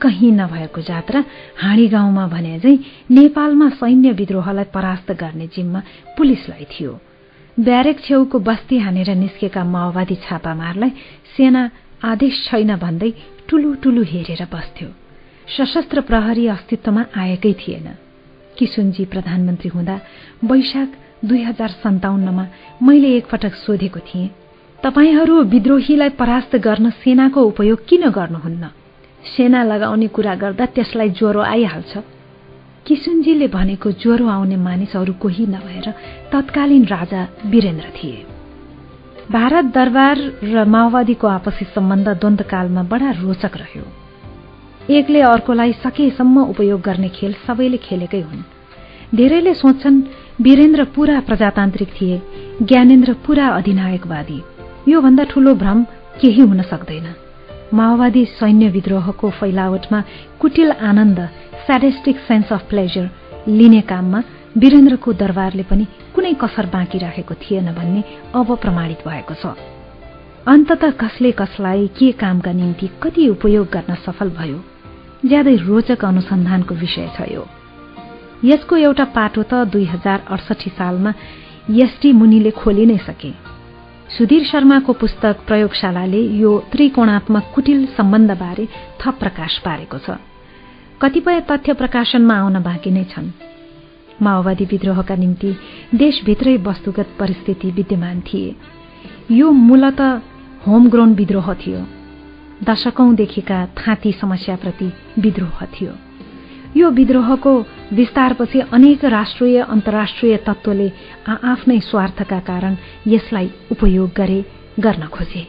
कहीँ 0.00 0.30
नभएको 0.32 0.80
जात्रा 0.80 1.24
हाँडी 1.58 1.88
गाउँमा 1.88 2.26
भने 2.26 2.58
झै 2.58 2.78
नेपालमा 3.10 3.68
सैन्य 3.68 4.12
विद्रोहलाई 4.12 4.64
परास्त 4.64 5.12
गर्ने 5.12 5.46
जिम्मा 5.46 5.82
पुलिसलाई 6.16 6.66
थियो। 6.70 7.00
ब्यारेक 7.60 8.00
छेउको 8.00 8.38
बस्ती 8.38 8.78
हानेर 8.78 9.10
निस्केका 9.14 9.64
माओवादी 9.64 10.14
छापामारलाई 10.14 10.90
सेना 11.36 11.70
आदेश 12.04 12.46
छैन 12.46 12.76
भन्दै 12.76 13.12
टुलु 13.48 13.74
टुलु 13.74 14.02
हेरेर 14.02 14.46
बस्थ्यो। 14.52 14.88
सशस्त्र 15.58 16.00
प्रहरी 16.00 16.46
अस्तित्वमा 16.46 17.04
आएकै 17.16 17.52
थिएन। 17.52 17.88
किशुनजी 18.58 19.04
प्रधानमन्त्री 19.04 19.68
हुँदा 19.68 20.00
वैशाख 20.44 20.88
दुई 21.24 21.42
हजार 21.42 21.68
सन्ताउन्नमा 21.68 22.46
मैले 22.82 23.16
एकपटक 23.16 23.54
सोधेको 23.54 24.00
थिएँ 24.00 24.30
तपाईँहरू 24.84 25.42
विद्रोहीलाई 25.42 26.08
परास्त 26.08 26.56
गर्न 26.56 26.90
सेनाको 26.90 27.42
उपयोग 27.42 27.86
किन 27.86 28.10
गर्नुहुन्न? 28.10 28.68
सेना 29.36 29.62
लगाउने 29.62 30.06
कुरा 30.06 30.34
गर्दा 30.34 30.66
त्यसलाई 30.66 31.08
ज्वरो 31.10 31.40
आइहाल्छ। 31.40 31.98
किशुनजीले 32.86 33.48
भनेको 33.48 33.90
ज्वरो 33.92 34.26
आउने 34.26 34.56
मानिसहरू 34.56 35.12
कोही 35.12 35.46
नभएर 35.46 35.86
तत्कालीन 36.32 36.84
राजा 36.84 37.28
वीरेन्द्र 37.46 37.86
थिए। 37.88 38.26
भारत 39.30 39.64
दरबार 39.64 40.18
र 40.42 40.64
माओवादीको 40.64 41.26
आपसी 41.26 41.64
सम्बन्ध 41.64 42.08
द्वन्दकालमा 42.08 42.82
बडा 42.82 43.10
रोचक 43.10 43.56
रह्यो। 43.56 43.84
एकले 44.90 45.20
अर्कोलाई 45.20 45.72
सकेसम्म 45.72 46.42
उपयोग 46.42 46.80
गर्ने 46.80 47.08
खेल 47.08 47.32
सबैले 47.46 47.76
खेलेकै 47.76 48.20
हुन्। 48.20 48.42
धेरैले 49.14 49.54
सोच्छन् 49.54 50.02
वीरेन्द्र 50.42 50.84
पूरा 50.94 51.18
प्रजातान्त्रिक 51.20 51.88
थिए 51.88 52.20
ज्ञानेन्द्र 52.62 53.12
पूरा 53.24 53.48
अधिनायकवादी। 53.48 54.38
योभन्दा 54.88 55.24
ठूलो 55.24 55.54
भ्रम 55.54 55.82
केही 56.20 56.42
हुन 56.42 56.62
सक्दैन। 56.62 57.06
माओवादी 57.74 58.24
सैन्य 58.32 58.68
विद्रोहको 58.68 59.30
फैलावटमा 59.30 60.00
कुटिल 60.40 60.70
आनन्द 60.82 61.20
स्याडेस्टिक 61.66 62.16
सेन्स 62.28 62.52
अफ 62.52 62.66
प्लेजर 62.70 63.08
लिने 63.48 63.80
काममा 63.86 64.22
वीरेन्द्रको 64.58 65.12
दरबारले 65.22 65.62
पनि 65.70 65.86
कुनै 66.14 66.34
कसर 66.42 66.66
बाँकी 66.74 66.98
राखेको 66.98 67.34
थिएन 67.42 67.72
भन्ने 67.74 68.02
अब 68.34 68.54
प्रमाणित 68.58 69.08
भएको 69.08 69.34
छ। 69.34 69.54
अन्तत 70.48 70.84
कसले 71.00 71.32
कसलाई 71.38 71.86
के 71.98 72.12
कामका 72.18 72.52
निम्ति 72.52 72.90
कति 73.02 73.28
उपयोग 73.28 73.66
गर्न 73.72 73.94
सफल 74.04 74.30
भयो 74.38 74.60
ज्यादै 75.24 75.56
रोचक 75.70 76.04
अनुसन्धानको 76.04 76.74
विषय 76.74 77.10
छ 77.16 77.32
यो। 77.32 77.46
यसको 78.44 78.76
एउटा 78.76 79.04
पाटो 79.04 79.42
त 79.42 79.54
दुई 79.72 79.84
हजार 79.84 80.24
अडसठी 80.30 80.70
सालमा 80.70 81.12
एसटी 81.70 82.12
मुनिले 82.12 82.50
खोलि 82.50 82.86
नै 82.86 82.98
सके। 82.98 83.30
सुधीर 84.18 84.44
शर्माको 84.44 84.92
पुस्तक 84.92 85.36
प्रयोगशालाले 85.46 86.22
यो 86.36 86.50
त्रिकोणात्मक 86.72 87.44
कुटिल 87.54 87.86
सम्बन्धबारे 87.86 88.68
थप 89.00 89.14
प्रकाश 89.20 89.58
पारेको 89.58 89.98
छ। 89.98 90.18
कतिपय 91.00 91.40
तथ्य 91.40 91.72
प्रकाशनमा 91.72 92.34
आउन 92.34 92.62
बाँकी 92.62 92.90
नै 92.90 93.04
छन्। 93.04 93.30
माओवादी 94.22 94.64
विद्रोहका 94.64 95.16
निम्ति 95.16 95.56
देशभित्रै 95.94 96.56
वस्तुगत 96.56 97.08
परिस्थिति 97.18 97.70
विद्यमान 97.70 98.20
थिए। 98.20 98.54
यो 99.30 99.50
मूलत 99.50 100.00
होमग्रोन 100.66 101.14
विद्रोह 101.14 101.54
थियो। 101.54 101.80
दशकौंदेखिका 102.64 103.66
थाँती 103.78 104.12
समस्याप्रति 104.12 104.92
विद्रोह 105.18 105.64
थियो। 105.64 105.92
यो 106.76 106.90
विद्रोहको 106.90 107.52
विस्तारपछि 107.92 108.60
अनेक 108.60 109.04
राष्ट्रिय 109.04 109.60
अन्तर्राष्ट्रिय 109.60 110.36
तत्वले 110.36 110.92
आफ्नै 111.28 111.80
स्वार्थका 111.80 112.38
कारण 112.38 112.76
यसलाई 113.06 113.50
उपयोग 113.72 114.10
गरे 114.16 114.44
गर्न 114.80 115.06
खोजे। 115.06 115.42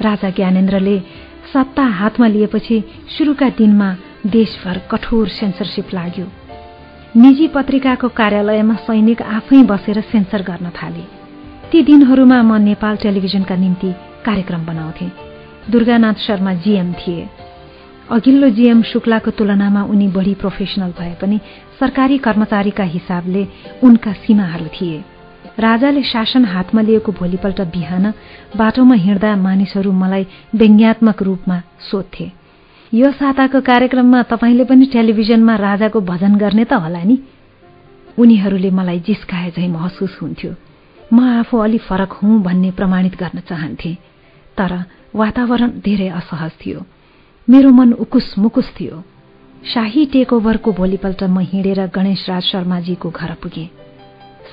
राजा 0.00 0.30
ज्ञानेन्द्रले 0.30 0.98
सत्ता 1.52 1.82
हातमा 1.82 2.26
लिएपछि 2.26 2.84
शुरूका 3.18 3.48
दिनमा 3.48 3.96
देशभर 4.26 4.78
कठोर 4.90 5.28
सेन्सरसिप 5.28 5.94
लाग्यो। 5.94 6.26
निजी 7.16 7.48
पत्रिकाको 7.48 8.08
कार्यालयमा 8.08 8.74
सैनिक 8.74 9.22
आफै 9.22 9.62
बसेर 9.62 10.00
सेन्सर 10.00 10.42
गर्न 10.42 10.70
थाले। 10.70 11.04
ती 11.72 11.82
दिनहरूमा 11.82 12.42
म 12.42 12.56
नेपाल 12.62 12.96
टेलिभिजनका 12.96 13.56
निम्ति 13.56 13.92
कार्यक्रम 14.24 14.66
बनाउँथे। 14.66 15.08
दुर्गानाथ 15.70 16.14
शर्मा 16.14 16.54
जीएम 16.54 16.92
थिए। 16.92 17.28
अघिल्लो 18.10 18.48
जीएम 18.50 18.82
शुक्लाको 18.82 19.30
तुलनामा 19.30 19.82
उनी 19.84 20.06
बढ़ी 20.08 20.34
प्रोफेसनल 20.34 20.92
भए 20.98 21.14
पनि 21.20 21.38
सरकारी 21.80 22.18
कर्मचारीका 22.18 22.84
हिसाबले 22.84 23.46
उनका 23.84 24.12
सीमाहरू 24.12 24.66
थिए। 24.66 24.98
राजाले 25.58 26.02
शासन 26.02 26.44
हातमा 26.44 26.82
लिएको 26.82 27.12
भोलिपल्ट 27.12 27.60
बिहान 27.70 28.10
बाटोमा 28.56 28.94
हिँड्दा 28.94 29.36
मानिसहरू 29.36 29.92
मलाई 29.92 30.26
व्यङ्ग्यात्मक 30.54 31.22
रूपमा 31.22 31.62
सोध्थे। 31.90 32.30
यो 32.92 33.12
साताको 33.12 33.60
कार्यक्रममा 33.60 34.22
तपाईँले 34.34 34.64
पनि 34.64 34.86
टेलिभिजनमा 34.92 35.56
राजाको 35.56 36.00
भजन 36.00 36.34
गर्ने 36.34 36.64
त 36.64 36.82
होला 36.82 37.02
नि? 37.06 37.18
उनीहरूले 38.18 38.70
मलाई 38.70 38.98
जिस्काए 39.06 39.50
झै 39.56 39.68
महसुस 39.68 40.18
हुन्थ्यो। 40.22 40.54
म 41.14 41.18
आफू 41.38 41.58
अलि 41.58 41.78
फरक 41.78 42.12
हुँ 42.18 42.42
भन्ने 42.42 42.70
प्रमाणित 42.70 43.14
गर्न 43.22 43.38
चाहन्थे 43.48 43.94
तर 44.58 44.72
वातावरण 45.14 45.70
धेरै 45.84 46.08
असहज 46.08 46.50
थियो। 46.62 46.80
मेरो 47.48 47.70
मन 47.70 47.92
उकुस 47.94 48.34
मुकुस 48.38 48.68
थियो। 48.80 49.02
शाही 49.64 50.04
टेक 50.06 50.32
ओभरको 50.32 50.72
भोलिपल्ट 50.72 51.22
म 51.22 51.38
हिँडेर 51.42 51.80
गणेश 51.94 52.28
राज 52.28 52.42
शर्माजीको 52.42 53.10
घर 53.10 53.34
पुगे। 53.42 53.64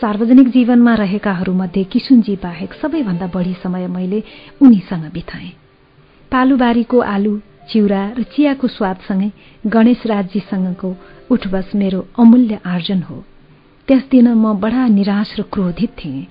सार्वजनिक 0.01 0.48
जीवनमा 0.48 0.93
रहेकाहरूमध्ये 0.95 1.83
किशुनजी 1.83 2.35
बाहेक 2.43 2.74
सबैभन्दा 2.74 3.27
बढी 3.27 3.53
समय 3.64 3.88
मैले 3.88 4.24
उनीसँग 4.61 5.06
बिताएँ। 5.14 5.51
पालुबारीको 6.32 6.99
आलु 6.99 7.38
चिउरा 7.69 8.03
र 8.17 8.24
चियाको 8.24 8.67
स्वादसँगै 8.67 9.32
गणेश 9.67 10.06
राजजीसँगको 10.06 10.95
उठबस 11.32 11.72
मेरो 11.75 12.06
अमूल्य 12.19 12.59
आर्जन 12.66 13.01
हो। 13.01 13.24
त्यस 13.88 14.03
दिन 14.11 14.27
म 14.33 14.53
बडा 14.59 14.88
निराश 14.88 15.40
र 15.40 15.43
क्रोधित 15.53 15.91
थिएँ। 15.99 16.27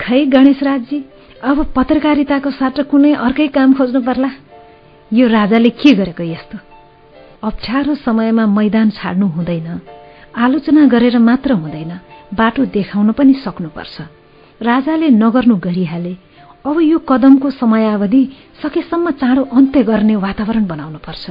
खै 0.00 0.24
गणेश 0.26 0.62
राजजी 0.62 1.04
अब 1.42 1.64
पत्रकारिताको 1.76 2.50
साथ 2.50 2.82
कुनै 2.90 3.12
अर्कै 3.14 3.48
काम 3.48 3.72
खोज्नु 3.74 4.00
पर्ला। 4.02 4.30
यो 5.12 5.28
राजाले 5.28 5.70
के 5.70 5.94
गरेको 5.94 6.22
यस्तो? 6.22 6.58
अप्ठ्यारो 7.44 7.94
समयमा 7.94 8.46
मैदान 8.46 8.90
छाड्नु 8.90 9.26
हुँदैन। 9.26 9.80
आलोचना 10.36 10.86
गरेर 10.86 11.18
मात्र 11.18 11.52
हुँदैन। 11.52 12.00
बाटो 12.34 12.64
देखाउन 12.64 13.12
पनि 13.12 13.32
सक्नुपर्छ। 13.32 14.00
राजाले 14.62 15.08
नगर्नु 15.08 15.56
गरिहाले। 15.56 16.16
अब 16.66 16.80
यो 16.80 16.98
कदमको 16.98 17.50
समयावधि 17.50 18.28
सकेसम्म 18.62 19.10
चाँडो 19.10 19.42
अन्त्य 19.42 19.82
गर्ने 19.82 20.16
वातावरण 20.16 20.66
बनाउनुपर्छ। 20.66 21.30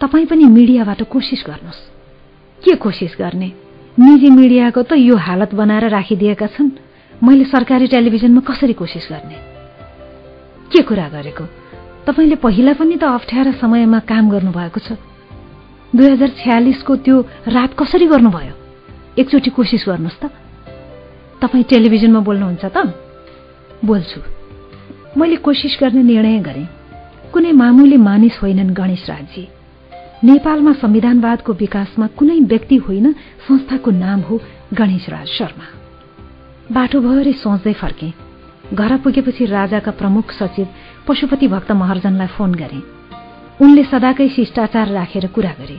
तपाईँ 0.00 0.26
पनि 0.26 0.44
मिडियाबाट 0.44 1.02
कोसिस 1.02 1.44
गर्नुहोस्। 1.46 1.90
के 2.64 2.74
कोसिस 2.74 3.16
गर्ने? 3.18 3.52
निजी 3.98 4.30
मिडियाको 4.30 4.82
त 4.82 4.92
यो 4.92 5.16
हालत 5.16 5.54
बनाएर 5.54 5.88
राखिदिएका 5.88 6.46
छन्। 6.46 6.70
मैले 7.22 7.44
सरकारी 7.44 7.86
टेलिभिजनमा 7.86 8.40
कसरी 8.40 8.72
कोसिस 8.72 9.08
गर्ने? 9.10 9.36
के 10.72 10.82
कुरा 10.82 11.08
गरेको? 11.08 11.63
तपाईँले 12.06 12.34
पहिला 12.34 12.72
पनि 12.72 12.96
त 12.96 13.04
अप्ठ्यारा 13.04 13.52
समयमा 13.52 13.98
काम 13.98 14.30
गर्नुभएको 14.30 14.80
छ। 14.80 14.92
दुई 15.96 16.10
हजार 16.10 16.28
छ्यालिसको 16.28 16.96
त्यो 16.96 17.20
रात 17.48 17.68
कसरी 17.78 18.06
गर्नुभयो? 18.06 18.54
एकचोटि 19.18 19.50
कोसिस 19.50 19.84
गर्नुहोस् 19.88 20.20
त। 20.20 20.24
तपाईँ 21.40 21.64
टेलिभिजनमा 21.64 22.20
बोल्नुहुन्छ 22.20 22.64
त? 22.64 22.76
बोल्छु। 23.84 24.20
मैले 25.20 25.36
कोसिस 25.36 25.78
गर्ने 25.80 26.02
निर्णय 26.02 26.38
गरेँ। 26.38 26.68
कुनै 27.32 27.52
मामुली 27.52 27.96
मानिस 27.96 28.42
होइनन् 28.42 28.74
गणेश 28.74 29.10
राजी 29.10 29.48
नेपालमा 30.24 30.72
संविधानवादको 30.72 31.52
विकासमा 31.52 32.06
कुनै 32.06 32.38
व्यक्ति 32.40 32.76
होइन 32.76 33.12
संस्थाको 33.48 33.90
नाम 33.90 34.20
हो 34.20 34.40
गणेश 34.74 35.08
राज 35.08 35.26
शर्मा। 35.26 35.66
बाटोभरि 36.74 37.32
सोच्दै 37.32 37.72
फर्के। 37.72 38.12
घर 38.74 38.96
पुगेपछि 38.96 39.44
राजाका 39.44 39.90
प्रमुख 39.90 40.32
सचिव 40.32 40.66
पशुपति 41.08 41.48
भक्त 41.48 41.72
महर्जनलाई 41.72 42.26
फोन 42.26 42.54
गरे। 42.54 42.80
उनले 43.60 43.82
सदाकै 43.84 44.28
शिष्टाचार 44.28 44.88
राखेर 44.88 45.26
कुरा 45.26 45.52
गरे। 45.60 45.78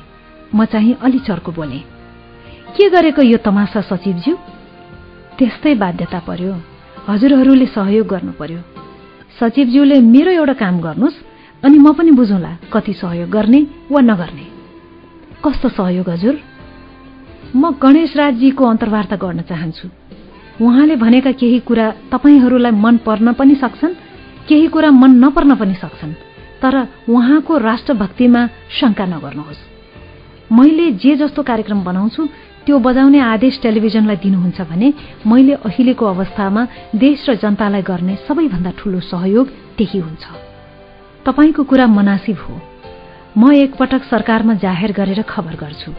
म 0.56 0.66
चाहिँ 0.66 0.94
अलि 1.02 1.20
चर्को 1.20 1.52
बोले 1.52 1.80
के 2.76 2.90
गरेको 2.90 3.22
यो 3.22 3.38
तमासा 3.38 3.82
सचिवज्यू? 3.82 4.36
त्यस्तै 5.38 5.74
बाध्यता 5.76 6.20
पर्यो। 6.28 6.54
हजुरहरूले 7.10 7.66
सहयोग 7.66 8.08
गर्नु 8.08 8.32
पर्यो 8.40 8.60
सचिवज्यूले 9.40 10.00
मेरो 10.00 10.32
एउटा 10.32 10.54
काम 10.54 10.80
गर्नुहोस् 10.80 11.18
अनि 11.64 11.78
म 11.78 11.94
पनि 11.94 12.12
बुझौँला 12.12 12.52
कति 12.74 12.94
सहयोग 12.94 13.30
गर्ने 13.30 13.60
वा 13.92 14.02
नगर्ने। 14.02 14.46
कस्तो 15.44 15.70
सहयोग 15.70 16.10
हजुर? 16.10 16.36
म 17.56 17.72
गणेश 17.82 18.16
राजजीको 18.18 18.64
अन्तर्वार्ता 18.66 19.16
गर्न 19.16 19.42
चाहन्छु। 19.50 19.88
उहाँले 20.62 20.96
भनेका 20.96 21.32
केही 21.32 21.60
कुरा 21.60 21.86
तपाईँहरूलाई 22.12 22.72
मन 22.72 22.96
पर्न 23.06 23.34
पनि 23.34 23.56
सक्छन् 23.56 24.05
केही 24.48 24.68
कुरा 24.68 24.92
मन 24.92 25.12
नपर्न 25.24 25.56
पनि 25.56 25.74
सक्छन् 25.74 26.14
तर 26.62 26.76
उहाँको 27.10 27.58
राष्ट्रभक्तिमा 27.58 28.42
शङ्का 28.80 29.06
नगर्नुहोस्। 29.06 29.62
मैले 30.52 30.92
जे 30.92 31.16
जस्तो 31.16 31.44
कार्यक्रम 31.44 31.84
बनाउँछु 31.84 32.28
त्यो 32.66 32.80
बजाउने 32.80 33.20
आदेश 33.20 33.60
टेलिभिजनलाई 33.62 34.16
दिनुहुन्छ 34.16 34.62
भने 34.62 34.94
मैले 35.28 35.54
अहिलेको 35.66 36.06
अवस्थामा 36.06 36.68
देश 36.96 37.30
र 37.30 37.36
जनतालाई 37.36 37.82
गर्ने 37.82 38.16
सबैभन्दा 38.28 38.72
ठूलो 38.78 39.00
सहयोग 39.00 39.48
त्यही 39.78 40.00
हुन्छ। 40.00 40.26
तपाईँको 41.26 41.64
कुरा 41.64 41.88
मनासिब 41.88 42.38
हो। 42.38 42.62
म 43.38 43.52
एकपटक 43.54 44.04
सरकारमा 44.04 44.54
जाहेर 44.54 44.92
गरेर 44.92 45.22
खबर 45.22 45.56
गर्छु। 45.56 45.92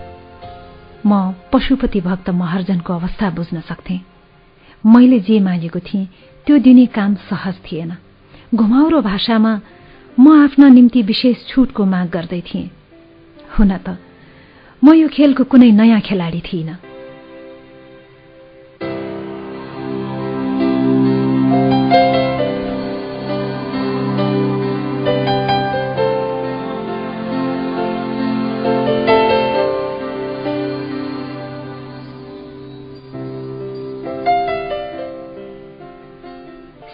म 1.07 1.35
पशुपति 1.53 2.01
भक्त 2.01 2.31
महर्जनको 2.31 2.93
अवस्था 2.95 3.31
बुझ्न 3.31 3.61
सक्थेँ। 3.61 4.01
मैले 4.87 5.19
जे 5.21 5.41
मागेको 5.41 5.79
थिएँ 5.79 6.09
त्यो 6.47 6.59
दिने 6.59 6.87
काम 6.87 7.15
सहज 7.15 7.55
थिएन। 7.67 8.06
घुमाउरो 8.55 9.01
भाषामा 9.03 9.61
म 10.21 10.45
आफ्ना 10.45 10.69
निम्ति 10.69 11.03
विशेष 11.03 11.47
छुटको 11.49 11.85
माग 11.85 12.11
गर्दै 12.11 12.41
थिएँ। 12.41 12.71
हुन 13.59 13.77
त 13.77 13.97
म 14.85 14.93
यो 14.95 15.09
खेलको 15.09 15.45
कुनै 15.45 15.71
नयाँ 15.71 16.01
खेलाडी 16.01 16.41
थिइनँ। 16.41 16.96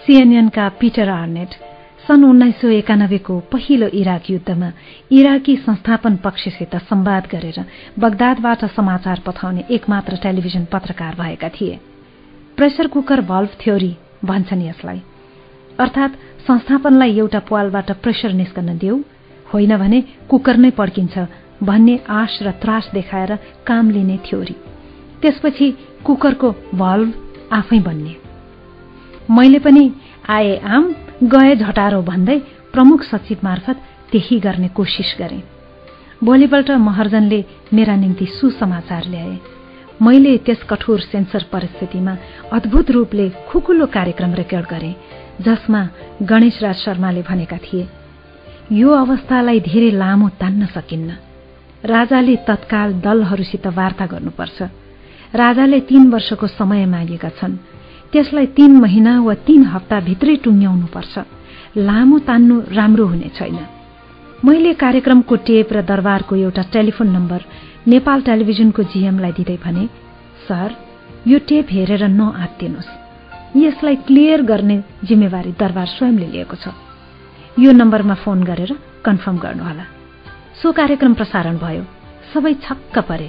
सिएनएनका 0.02 0.68
पिटर 0.80 1.08
आर्नेट 1.08 1.54
सन् 2.06 2.24
उन्नाइस 2.24 2.54
सय 2.60 2.76
एकानब्बेको 2.76 3.38
पहिलो 3.52 3.86
इराक 3.94 4.30
युद्धमा 4.30 4.70
इराकी 5.12 5.54
संस्थापन 5.56 6.16
पक्षसित 6.16 6.74
सम्वाद 6.88 7.26
गरेर 7.30 7.64
बगदादबाट 7.98 8.64
समाचार 8.76 9.20
पठाउने 9.26 9.64
एकमात्र 9.70 10.16
टेलिभिजन 10.22 10.64
पत्रकार 10.72 11.14
भएका 11.14 11.48
थिए। 11.48 11.78
प्रेसर 12.56 12.86
कुकर 12.86 13.20
भल्भ 13.20 13.50
थ्योरी 13.60 13.96
भन्छन् 14.24 14.62
यसलाई। 14.62 15.00
अर्थात 15.80 16.16
संस्थापनलाई 16.46 17.18
एउटा 17.18 17.38
पालबाट 17.50 17.90
प्रेसर 18.02 18.32
निस्कन 18.32 18.76
देऊ 18.78 18.98
होइन 19.54 19.76
भने 19.76 20.00
कुकर 20.30 20.56
नै 20.56 20.70
पड्किन्छ 20.70 21.26
भन्ने 21.62 21.98
आश 22.10 22.38
र 22.42 22.50
त्रास 22.62 22.90
देखाएर 22.94 23.36
काम 23.66 23.90
लिने 23.90 24.18
थ्योरी। 24.26 24.56
त्यसपछि 25.22 25.70
कुकरको 26.04 26.50
भल्भ 26.74 27.14
आफै 27.52 27.80
बन्ने। 27.80 28.21
मैले 29.30 29.58
पनि 29.58 29.84
आए 30.28 30.56
आम 30.58 30.84
गए 31.24 31.54
झटारो 31.56 32.02
भन्दै 32.02 32.38
प्रमुख 32.72 33.02
सचिव 33.02 33.38
मार्फत 33.44 33.76
त्यही 34.12 34.38
गर्ने 34.38 34.68
कोसिस 34.68 35.14
गरे। 35.18 35.42
भोलिपल्ट 36.24 36.70
महर्जनले 36.70 37.44
मेरा 37.72 37.96
निम्ति 37.96 38.26
सुसमाचार 38.26 39.04
ल्याए। 39.06 39.38
मैले 40.02 40.36
त्यस 40.38 40.62
कठोर 40.70 41.00
सेन्सर 41.00 41.42
परिस्थितिमा 41.52 42.16
अद्भुत 42.52 42.90
रूपले 42.90 43.28
खुकुलो 43.50 43.86
कार्यक्रम 43.86 44.32
रेकर्ड 44.34 44.66
गरे 44.66 44.94
जसमा 45.40 45.82
गणेश 46.22 46.62
राज 46.62 46.76
शर्माले 46.76 47.22
भनेका 47.22 47.56
थिए 47.56 47.88
यो 48.72 48.90
अवस्थालाई 48.90 49.60
धेरै 49.60 49.90
लामो 49.90 50.28
तान्न 50.40 50.66
सकिन्न। 50.66 51.10
राजाले 51.84 52.36
तत्काल 52.48 52.92
दलहरूसित 53.00 53.66
वार्ता 53.66 54.06
गर्नुपर्छ। 54.06 54.62
राजाले 55.34 55.80
तीन 55.80 56.10
वर्षको 56.10 56.46
समय 56.46 56.86
मागेका 56.86 57.28
छन्। 57.28 57.56
त्यसलाई 58.12 58.46
तीन 58.56 58.72
महिना 58.76 59.12
वा 59.22 59.34
तीन 59.46 59.62
हप्ताभित्रै 59.64 60.36
टुङ्ग्याउनुपर्छ। 60.44 61.14
लामो 61.76 62.18
तान्नु 62.28 62.56
राम्रो 62.70 63.06
हुने 63.06 63.28
छैन। 63.36 63.58
मैले 64.44 64.72
कार्यक्रमको 64.74 65.36
टेप 65.48 65.72
र 65.72 65.82
दरबारको 65.82 66.36
एउटा 66.36 66.62
टेलिफोन 66.72 67.08
नम्बर 67.08 67.40
नेपाल 67.88 68.18
टेलिभिजनको 68.22 68.82
जीएमलाई 68.92 69.32
दिँदै 69.32 69.58
भने 69.64 69.84
सर 70.48 70.68
यो 71.26 71.38
टेप 71.48 71.66
हेरेर 71.70 72.04
नआत्तिनुहोस्। 72.08 72.90
यसलाई 73.56 73.96
क्लियर 74.06 74.42
गर्ने 74.42 74.76
जिम्मेवारी 75.04 75.52
दरबार 75.58 75.86
स्वयंले 75.96 76.26
लिएको 76.26 76.56
छ। 76.56 76.68
यो 77.58 77.72
नम्बरमा 77.72 78.14
फोन 78.24 78.44
गरेर 78.44 78.76
कन्फर्म 79.04 79.36
गर्नुहोला। 79.38 79.84
सो 80.60 80.72
कार्यक्रम 80.72 81.14
प्रसारण 81.14 81.56
भयो। 81.58 81.84
सबै 82.32 82.54
छक्क 82.64 82.98
परे। 83.08 83.28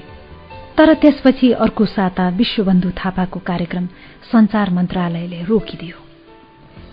तर 0.78 0.94
त्यसपछि 0.94 1.52
अर्को 1.64 1.86
साता 1.86 2.30
विश्वबन्धु 2.40 2.90
थापाको 2.98 3.40
कार्यक्रम 3.40 3.86
संचार 4.32 4.70
मन्त्रालयले 4.70 5.44
रोकिदियो। 5.44 5.98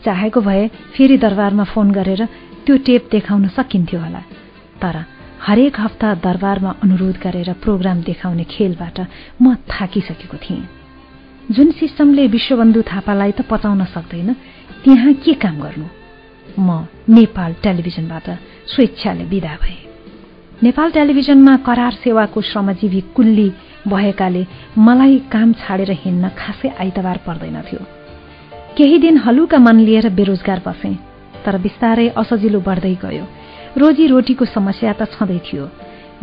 चाहेको 0.05 0.41
भए 0.41 0.69
फेरि 0.95 1.17
दरबारमा 1.19 1.65
फोन 1.65 1.91
गरेर 1.91 2.25
त्यो 2.67 2.77
टेप 2.87 3.09
देखाउन 3.13 3.49
सकिन्थ्यो 3.49 4.01
होला 4.01 4.23
तर 4.83 4.97
हरेक 5.47 5.81
हप्ता 5.81 6.09
दरबारमा 6.25 6.71
अनुरोध 6.83 7.17
गरेर 7.23 7.53
प्रोग्राम 7.63 8.01
देखाउने 8.03 8.45
खेलबाट 8.45 8.99
म 9.43 9.55
थाकिसकेको 9.69 10.37
थिएँ। 10.37 10.69
जुन 11.51 11.71
सिस्टमले 11.71 12.27
विश्वबन्धु 12.27 12.83
थापालाई 12.83 13.33
त 13.33 13.41
पचाउन 13.51 13.85
सक्दैन 13.95 14.29
त्यहाँ 14.85 15.13
के 15.25 15.35
काम 15.35 15.57
गर्नु? 15.61 15.87
म 16.59 16.87
नेपाल 17.09 17.53
टेलिभिजनबाट 17.63 18.27
स्वेच्छाले 18.73 19.25
विदा 19.25 19.55
भए। 19.63 19.79
नेपाल 20.63 20.91
टेलिभिजनमा 20.91 21.57
करार 21.67 21.93
सेवाको 22.05 22.41
श्रमजीवी 22.41 23.01
कुल्ली 23.17 23.49
भएकाले 23.89 24.47
मलाई 24.79 25.19
काम 25.33 25.53
छाडेर 25.61 25.91
हिँड्न 25.91 26.29
खासै 26.39 26.69
आइतबार 26.81 27.19
पर्दैनथ्यो। 27.27 27.81
केही 28.77 28.99
दिन 28.99 29.17
हलुका 29.25 29.59
मन 29.59 29.77
लिएर 29.81 30.09
बेरोजगार 30.15 30.61
बसे 30.67 30.93
तर 31.45 31.57
बिस्तारै 31.59 32.09
असजिलो 32.17 32.61
बढ्दै 32.61 32.95
गयो। 33.05 33.25
रोजी 33.77 34.07
रोटीको 34.07 34.45
समस्या 34.45 34.93
त 34.93 35.09
छँदै 35.15 35.39
थियो। 35.47 35.65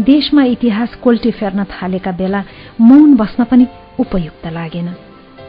देशमा 0.01 0.43
इतिहास 0.53 0.95
कोल्टे 1.03 1.31
फेर्न 1.31 1.63
थालेका 1.65 2.11
बेला 2.11 2.43
मौन 2.81 3.15
बस्न 3.17 3.43
पनि 3.49 3.65
उपयुक्त 3.99 4.45
लागेन। 4.47 4.89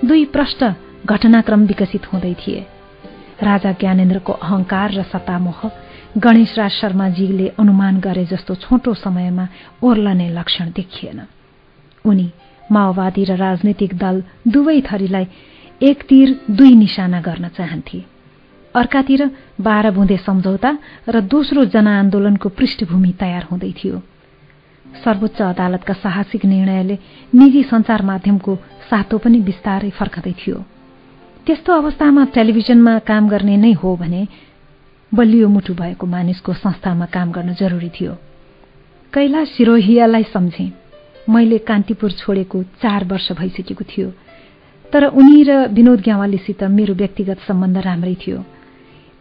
दुई 0.04 0.24
प्रष्ट 0.34 0.60
घटनाक्रम 1.06 1.60
विकसित 1.66 2.04
हुँदै 2.12 2.34
थिए। 2.40 2.60
राजा 3.42 3.72
ज्ञानेन्द्रको 3.80 4.32
अहंकार 4.32 4.88
र 4.92 5.02
सत्तामोह 5.12 5.60
गणेश 6.16 6.58
राज 6.58 6.70
शर्माजीले 6.72 7.48
अनुमान 7.60 8.00
गरे 8.00 8.24
जस्तो 8.24 8.54
छोटो 8.64 8.94
समयमा 8.94 9.46
ओर्लने 9.82 10.28
लक्षण 10.32 10.70
देखिएन। 10.76 11.20
उनी 12.08 12.28
माओवादी 12.72 13.24
र 13.24 13.36
राजनैतिक 13.36 13.94
दल 13.94 14.22
दुवै 14.48 14.80
थरीलाई 14.80 15.26
एक 15.82 16.02
तिर 16.08 16.40
दुई 16.50 16.74
निशाना 16.74 17.20
गर्न 17.20 17.48
चाहन्थे। 17.48 17.98
अर्कातिर 18.74 19.20
बाह्र 19.60 19.90
बुँदे 19.90 20.16
सम्झौता 20.16 20.70
र 21.08 21.20
दोस्रो 21.20 21.64
जनआन्दोलनको 21.64 22.48
पृष्ठभूमि 22.48 23.12
तयार 23.20 23.44
हुँदै 23.50 23.72
थियो। 23.78 24.02
सर्वोच्च 25.04 25.42
अदालतका 25.42 25.94
साहसिक 25.94 26.44
निर्णयले 26.44 26.96
निजी 27.34 27.62
सञ्चार 27.62 28.02
माध्यमको 28.02 28.56
सातो 28.90 29.18
पनि 29.18 29.38
बिस्तारै 29.40 29.90
फर्कदै 29.90 30.32
थियो। 30.32 30.58
त्यस्तो 31.46 31.72
अवस्थामा 31.72 32.24
टेलिभिजनमा 32.34 32.98
काम 33.08 33.28
गर्ने 33.28 33.56
नै 33.56 33.72
हो 33.72 33.96
भने 33.96 34.22
बलियो 35.12 35.48
मुटु 35.48 35.74
भएको 35.74 36.06
मानिसको 36.06 36.52
संस्थामा 36.52 37.06
काम 37.06 37.32
गर्न 37.32 37.54
जरुरी 37.54 37.88
थियो। 37.88 38.12
कैलाश 39.12 39.48
सिरोहियालाई 39.48 40.24
सम्झे। 40.34 40.66
मैले 41.28 41.58
कान्तिपुर 41.58 42.10
छोडेको 42.12 42.62
चार 42.82 43.05
वर्ष 43.05 43.32
भइसकेको 43.32 43.84
थियो। 43.84 44.08
तर 44.84 45.05
उनी 45.12 45.42
र 45.44 45.66
विनोद 45.68 46.00
ग्यावालीसित 46.00 46.62
मेरो 46.65 46.94
व्यक्तिगत 46.94 47.39
सम्बन्ध 47.48 47.76
राम्रै 47.78 48.15
थियो। 48.15 48.39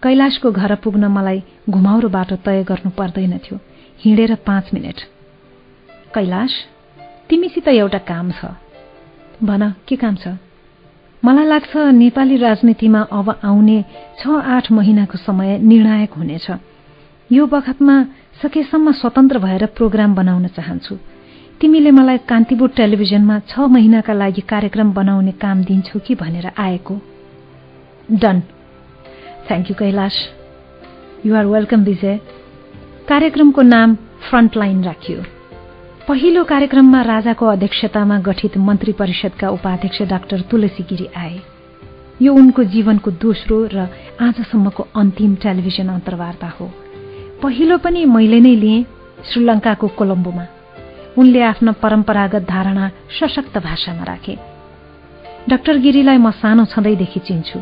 कैलाशको 0.04 0.52
घर 0.52 0.76
पुग्न 0.80 1.08
मलाई 1.12 1.44
घुमाउरो 1.70 2.10
बाटो 2.10 2.36
तय 2.46 2.64
गर्नु 2.64 2.90
पर्दैनथ्यो 2.96 3.60
हिँडेर 4.00 4.36
पाँच 4.48 4.66
मिनट। 4.74 5.00
कैलाश 6.16 6.52
तिमीसित 7.30 7.68
एउटा 7.68 7.98
काम 8.08 8.32
छ। 8.32 8.56
भन 9.44 9.74
के 9.88 9.96
काम 9.96 10.16
छ? 10.16 10.40
मलाई 11.24 11.46
लाग्छ 11.46 11.76
नेपाली 11.76 12.38
राजनीतिमा 12.38 13.02
अब 13.12 13.30
आउने 13.44 13.78
छ 14.20 14.28
आठ 14.30 14.72
महिनाको 14.72 15.18
समय 15.18 15.58
निर्णायक 15.60 16.14
हुनेछ। 16.14 16.48
यो 17.32 17.46
बखतमा 17.46 17.96
सकेसम्म 18.42 18.92
स्वतन्त्र 18.92 19.40
भएर 19.40 19.66
प्रोग्राम 19.76 20.16
बनाउन 20.16 20.48
चाहन्छु। 20.48 20.96
तिमीले 21.62 21.92
मलाई 21.92 22.18
कान्तिपुर 22.18 22.70
टेलिभिजनमा 22.70 23.40
छ 23.40 23.60
महिनाका 23.60 24.14
लागि 24.14 24.42
कार्यक्रम 24.42 24.94
बनाउने 24.94 25.32
काम 25.32 25.64
दिन्छौ 25.64 26.00
कि 26.00 26.16
भनेर 26.16 26.52
आएको। 26.58 26.96
Done. 28.12 28.42
Thank 29.48 29.70
you 29.70 29.76
Kailash. 29.80 30.14
You are 31.26 31.46
welcome 31.46 31.84
Vijay. 31.84 32.20
कार्यक्रमको 33.10 33.62
नाम 33.62 33.96
फ्रन्टलाइन 33.96 34.84
राखियो। 34.84 35.24
पहिलो 36.08 36.44
कार्यक्रममा 36.44 37.02
राजाको 37.02 37.46
अध्यक्षतामा 37.46 38.20
गठित 38.20 38.58
मन्त्री 38.58 38.92
परिषदका 38.92 39.50
उपाध्यक्ष 39.50 40.02
डाक्टर 40.02 40.42
तुलसी 40.42 40.84
गिरी 40.84 41.10
आए। 41.18 41.40
यो 42.22 42.34
उनको 42.34 42.64
जीवनको 42.64 43.12
दोस्रो 43.12 43.70
र 43.74 43.90
आजसम्मको 44.22 44.88
अन्तिम 44.96 45.36
टेलिभिजन 45.36 45.88
अन्तर्वार्ता 45.88 46.48
हो। 46.48 46.72
पहिलो 47.44 47.78
पनि 47.78 48.06
मैले 48.06 48.40
नै 48.40 48.56
लिएँ 48.56 48.86
श्रीलङ्काको 49.32 49.88
कोलम्बोमा। 49.88 50.46
उनले 51.18 51.42
आफ्नो 51.42 51.72
परम्परागत 51.72 52.46
धारणा 52.50 52.90
सशक्त 53.20 53.58
भाषामा 53.58 54.04
राखे। 54.04 54.38
डाक्टर 55.50 55.78
गिरीलाई 55.78 56.18
म 56.18 56.32
सानो 56.32 56.66
छँदैदेखि 56.66 57.20
चिन्छु। 57.20 57.60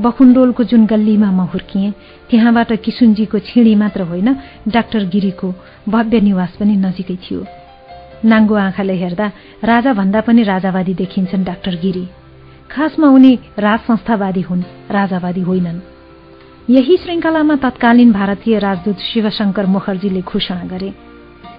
बखुण्डोलको 0.00 0.64
जुन 0.64 0.86
गल्लीमा 0.86 1.30
म 1.30 1.40
हुर्किएँ 1.40 1.92
त्यहाँबाट 2.30 2.72
किसुनजीको 2.72 3.38
छिडी 3.38 3.74
मात्र 3.74 4.02
होइन 4.02 4.36
डाक्टर 4.68 5.04
गिरीको 5.04 5.54
भव्य 5.88 6.20
निवास 6.20 6.56
पनि 6.60 6.76
नजिकै 6.76 7.16
थियो। 7.16 7.46
नाङ्गो 8.24 8.54
आँखाले 8.54 8.94
हेर्दा 8.94 9.26
राजा 9.64 9.92
भन्दा 9.92 10.20
पनि 10.20 10.42
राजावादी 10.42 10.94
देखिन्छन् 10.94 11.44
डाक्टर 11.44 11.74
गिरी। 11.76 12.08
खासमा 12.70 13.08
उनी 13.08 13.38
राज 13.58 13.80
संस्थावादी 13.80 14.40
हुन् 14.40 14.62
राजावादी 14.90 15.40
होइनन्। 15.40 15.80
यही 16.70 16.96
श्रृङ्खलामा 16.96 17.56
तत्कालीन 17.56 18.12
भारतीय 18.12 18.58
राजदूत 18.58 18.98
शिवशंकर 18.98 19.66
मुखर्जीले 19.66 20.20
घोषणा 20.20 20.64
गरे। 20.64 20.92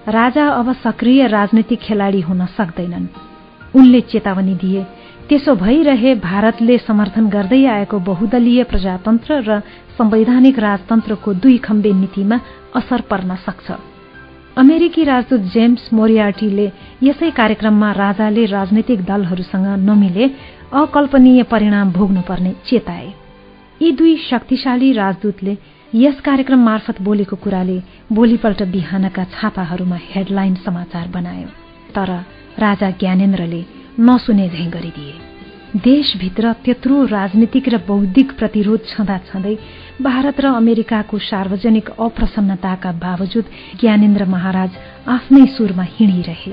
राजा 0.08 0.46
अब 0.48 0.72
सक्रिय 0.72 1.26
राजनैतिक 1.26 1.80
खेलाडी 1.80 2.20
हुन 2.20 2.44
सक्दैनन्। 2.46 3.06
उनले 3.74 4.00
चेतावनी 4.00 4.54
दिए 4.54 4.82
त्यसो 5.28 5.54
भइरहे 5.58 6.14
भारतले 6.22 6.76
समर्थन 6.78 7.28
गर्दै 7.28 7.64
आएको 7.66 7.98
बहुदलीय 8.06 8.62
प्रजातन्त्र 8.70 9.42
र 9.48 9.60
संवैधानिक 9.98 10.58
राजतन्त्रको 10.58 11.32
दुई 11.42 11.58
खम्बे 11.58 11.92
नीतिमा 11.92 12.36
असर 12.78 13.00
पर्न 13.10 13.34
सक्छ। 13.46 13.66
अमेरिकी 14.56 15.04
राजदूत 15.04 15.40
जेम्स 15.54 15.88
मोरियार्टीले 15.92 16.66
यसै 17.02 17.30
कार्यक्रममा 17.30 17.90
राजाले 17.92 18.44
राजनैतिक 18.46 19.04
दलहरूसँग 19.04 19.66
नमिले 19.90 20.24
अकल्पनीय 20.72 21.42
परिणाम 21.50 21.92
भोग्नुपर्ने 21.92 22.52
चेताए। 22.66 23.08
यी 23.82 23.90
दुई 23.92 24.16
शक्तिशाली 24.30 24.92
राजदूतले 24.92 25.56
यस 25.94 26.20
कार्यक्रम 26.20 26.64
मार्फत 26.64 27.00
बोलेको 27.02 27.36
कुराले 27.36 27.78
भोलिपल्ट 28.12 28.62
बिहानका 28.62 29.24
छापाहरूमा 29.24 29.98
हेडलाइन 30.02 30.54
समाचार 30.64 31.08
बनायो। 31.08 31.48
तर 31.94 32.10
राजा 32.58 32.90
ज्ञानेन्द्रले 32.90 33.62
नसुने 34.00 34.48
झैं 34.48 34.72
गरिदिए। 34.72 35.14
देशभित्र 35.80 36.52
त्यत्रो 36.64 37.04
राजनीतिक 37.06 37.68
र 37.68 37.78
बौद्धिक 37.86 38.32
प्रतिरोध 38.38 38.80
छँदा 38.88 39.18
छँदै 39.30 39.54
भारत 40.02 40.40
र 40.40 40.46
अमेरिकाको 40.56 41.18
सार्वजनिक 41.22 41.90
अप्रसन्नताका 42.00 42.92
बावजुद 42.98 43.44
ज्ञानेन्द्र 43.80 44.24
महाराज 44.26 44.70
आफ्नै 45.06 45.46
सुरमा 45.46 45.86
हिँडिरहे। 45.94 46.52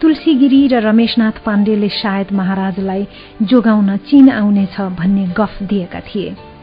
तुलसीगिरी 0.00 0.66
र 0.68 0.80
रमेशनाथ 0.80 1.44
पाण्डेले 1.44 1.88
सायद 1.90 2.32
महाराजलाई 2.32 3.06
जोगाउन 3.42 3.96
चीन 4.08 4.30
आउनेछ 4.30 4.80
भन्ने 4.98 5.26
गफ 5.38 5.62
दिएका 5.62 6.00
थिए। 6.00 6.53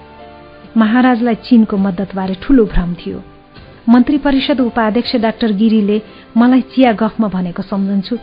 महाराजलाई 0.78 1.36
चीनको 1.36 1.78
मद्दतबारे 1.78 2.36
ठूलो 2.42 2.66
भ्रम 2.66 2.94
थियो। 2.96 3.22
मन्त्री 3.90 4.18
परिषद 4.18 4.60
उपाध्यक्ष 4.62 5.16
डाक्टर 5.16 5.52
गिरीले 5.52 6.02
मलाई 6.38 6.62
चिया 6.72 6.92
गफमा 6.94 7.28
भनेको 7.28 7.64
सम्झन्छु। 7.64 8.18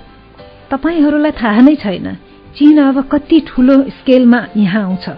तपाईँहरूलाई 0.70 1.32
थाहा 1.32 1.60
नै 1.60 1.74
छैन 1.76 2.16
चीन 2.56 2.78
अब 2.78 3.00
कति 3.12 3.40
ठूलो 3.46 3.82
स्केलमा 3.90 4.40
यहाँ 4.56 4.82
आउँछ। 4.82 5.08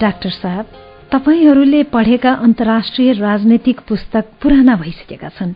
डाक्टर 0.00 0.30
साहब 0.30 0.66
तपाईँहरूले 1.12 1.82
पढेका 1.82 2.32
अन्तर्राष्ट्रिय 2.32 3.12
राजनैतिक 3.12 3.80
पुस्तक 3.88 4.24
पुराना 4.42 4.76
भइसकेका 4.76 5.28
छन्। 5.28 5.52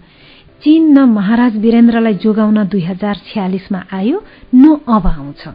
चीन 0.62 0.82
न 0.92 1.04
महाराज 1.08 1.56
वीरेन्द्रलाई 1.56 2.14
जोगाउन 2.14 2.64
दुई 2.68 2.80
हजार 2.82 3.16
छ्यालिसमा 3.26 3.82
आयो 3.92 4.22
न 4.54 4.76
अब 4.88 5.06
आउँछ। 5.06 5.48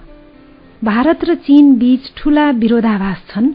भारत 0.84 1.24
र 1.24 1.36
चीन 1.36 1.76
बीच 1.76 2.12
ठूला 2.18 2.50
विरोधाभास 2.52 3.22
छन्। 3.30 3.54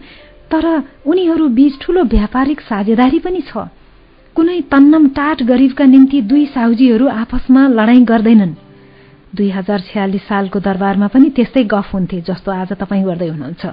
तर 0.52 0.66
उनीहरू 1.06 1.48
बीच 1.48 1.78
ठूलो 1.80 2.02
व्यापारिक 2.04 2.60
साझेदारी 2.60 3.18
पनि 3.18 3.40
छ। 3.40 3.68
कुनै 4.36 4.60
तन्नम 4.72 5.06
टाट 5.16 5.42
गरिबका 5.42 5.84
निम्ति 5.84 6.20
दुई 6.22 6.44
साउजीहरू 6.46 7.06
आपसमा 7.08 7.62
लडाईँ 7.68 8.04
गर्दैनन्। 8.04 8.54
दुई 9.36 9.48
हजार 9.50 9.80
छ्यालिस 9.80 10.22
सालको 10.22 10.58
दरबारमा 10.60 11.06
पनि 11.06 11.30
त्यस्तै 11.30 11.64
गफ 11.64 11.94
हुन्थे 11.94 12.20
जस्तो 12.28 12.50
आज 12.50 12.72
तपाईँ 12.72 13.04
गर्दै 13.04 13.28
हुनुहुन्छ। 13.28 13.64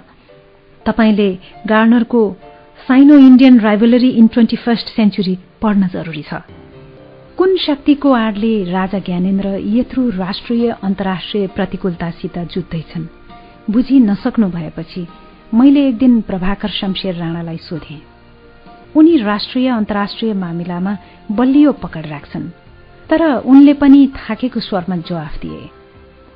तपाईँले 0.86 1.30
गार्नरको 1.68 2.22
Sino 2.88 3.18
Indian 3.18 3.60
rivalry 3.60 4.10
in 4.10 4.28
twenty 4.28 4.58
first 4.66 4.88
century 4.96 5.36
पढ्न 5.62 5.88
जरुरी 5.94 6.24
छ। 6.24 6.34
कुन 7.38 7.58
शक्तिको 7.58 8.12
आडले 8.12 8.54
राजा 8.72 9.00
ज्ञानेन्द्र 9.00 9.48
यत्रो 9.78 10.10
राष्ट्रिय 10.18 10.70
अन्तर्राष्ट्रिय 10.84 11.48
प्रतिकूलतासित 11.48 12.38
जुत्दैछन् 12.54 13.06
बुझि 13.72 14.00
नसक्नु 14.00 14.48
भएपछि 14.50 15.02
मैले 15.54 15.88
एक 15.88 15.98
दिन 15.98 16.22
प्रभाकर 16.22 16.70
शमशेर 16.70 17.16
राणालाई 17.16 17.58
सोधे। 17.58 18.02
उनी 18.96 19.18
राष्ट्रिय 19.18 19.68
अन्तर्राष्ट्रिय 19.70 20.34
मामिलामा 20.34 20.98
बलियो 21.32 21.72
पकड 21.72 22.06
राख्छन् 22.06 22.50
तर 23.10 23.22
उनले 23.46 23.74
पनि 23.74 24.08
थाकेको 24.08 24.60
स्वरमा 24.60 24.96
जवाफ 24.98 25.40
दिए। 25.42 25.70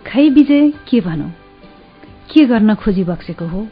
खै 0.07 0.29
विजय 0.29 0.71
के 0.89 1.01
भनौ? 1.01 1.27
के 2.33 2.45
गर्न 2.45 2.75
खोजी 2.75 3.03
बक्सेको 3.03 3.45
हो? 3.45 3.67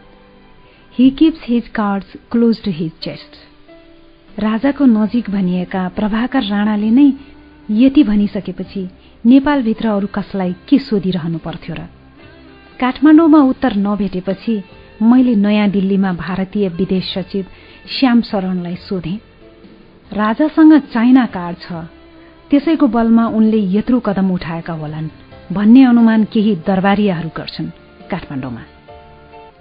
He 0.94 1.10
keeps 1.10 1.42
his 1.48 1.68
cards 1.68 2.14
close 2.32 2.64
to 2.64 2.72
his 2.72 2.92
chest 3.02 4.40
राजाको 4.40 4.86
नजिक 4.86 5.30
भनिएका 5.30 5.88
प्रभाकर 5.88 6.44
राणाले 6.44 6.90
नै 6.90 7.14
यति 7.72 8.04
भनिसकेपछि 8.04 8.90
नेपालभित्र 9.26 9.88
अरू 9.88 10.08
कसलाई 10.08 10.56
के 10.68 10.80
सोधिरहनु 10.80 11.38
पर्थ्यो 11.38 11.76
र? 11.76 11.88
काठमाडौँमा 12.80 13.40
उत्तर 13.44 13.76
नभेटेपछि 13.76 14.64
मैले 15.02 15.36
नयाँ 15.36 15.70
दिल्लीमा 15.70 16.12
भारतीय 16.14 16.68
विदेश 16.70 17.14
सचिव 17.14 17.46
श्याम 17.88 18.22
शरणलाई 18.22 18.76
सोधेँ। 18.76 19.20
राजासँग 20.14 20.74
चाइना 20.94 21.26
कार्ड 21.26 21.58
छ। 21.58 21.72
त्यसैको 22.52 22.88
बलमा 22.88 23.26
उनले 23.28 23.60
यत्रो 23.78 24.00
कदम 24.00 24.32
उठाएका 24.32 24.74
होलान्। 24.74 25.10
भन्ने 25.54 25.84
अनुमान 25.84 26.24
केही 26.24 26.56
दरबारियाहरू 26.68 27.30
गर्छन् 27.38 27.70
काठमाडौँमा। 28.12 28.64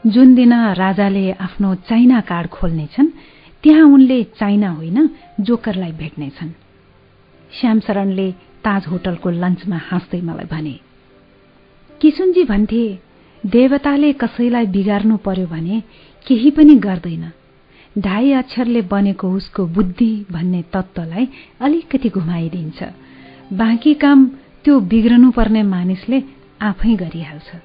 जुन 0.06 0.34
दिन 0.34 0.52
राजाले 0.74 1.32
आफ्नो 1.32 1.74
चाइना 1.88 2.20
कार्ड 2.20 2.48
खोल्नेछन् 2.48 3.08
त्यहाँ 3.62 3.86
उनले 3.86 4.22
चाइना 4.38 4.70
होइन 4.70 5.10
जोकरलाई 5.40 5.92
भेट्नेछन्। 5.92 6.50
श्यामशरणले 7.52 8.30
ताज 8.64 8.86
होटलको 8.86 9.30
लन्चमा 9.30 9.78
हाँस्दै 9.88 10.20
मलाई 10.20 10.46
भने 10.50 10.74
किसुनजी 12.00 12.44
भन्थे 12.44 12.82
देवताले 13.46 14.12
कसैलाई 14.12 14.66
बिगार्नु 14.66 15.16
पर्यो 15.16 15.46
भने 15.46 15.82
केही 16.26 16.50
पनि 16.50 16.74
गर्दैन। 16.74 17.32
ढाई 17.98 18.32
अक्षरले 18.32 18.82
बनेको 18.82 19.30
उसको 19.30 19.66
बुद्धि 19.66 20.26
भन्ने 20.30 20.62
तत्त्वलाई 20.62 21.28
अलिकति 21.60 22.08
घुमाइदिन्छ। 22.08 22.82
बाँकी 23.52 23.94
काम 23.94 24.26
त्यो 24.64 24.80
बिग्रनु 24.80 25.30
पर्ने 25.30 25.62
मानिसले 25.62 26.22
आफै 26.62 26.96
गरिहाल्छ। 26.96 27.56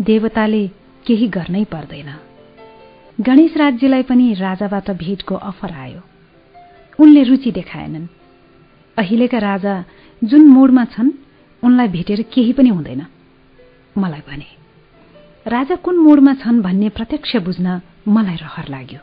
देवताले 0.00 0.68
केही 1.06 1.28
गर्नै 1.28 1.64
पर्दैन। 1.64 2.14
गणेश 3.20 3.56
राज्यलाई 3.56 4.02
पनि 4.02 4.34
राजाबाट 4.34 4.90
भेटको 4.90 5.34
अफर 5.34 5.72
आयो। 5.72 6.00
उनले 7.00 7.22
रुचि 7.22 7.52
देखाएनन्। 7.52 8.06
अहिलेका 8.98 9.38
राजा 9.38 9.84
जुन 10.24 10.46
मोडमा 10.46 10.84
छन् 10.84 11.10
उनलाई 11.62 11.88
भेटेर 11.88 12.22
केही 12.22 12.52
पनि 12.52 12.68
हुँदैन। 12.68 13.06
मलाई 13.98 14.20
भने। 14.20 14.55
राजा 15.46 15.74
कुन 15.76 15.96
मोडमा 15.96 16.34
छन् 16.34 16.62
भन्ने 16.62 16.88
प्रत्यक्ष 16.88 17.36
बुझ्न 17.36 17.80
मलाई 18.08 18.34
रहर 18.34 18.68
लाग्यो। 18.68 18.98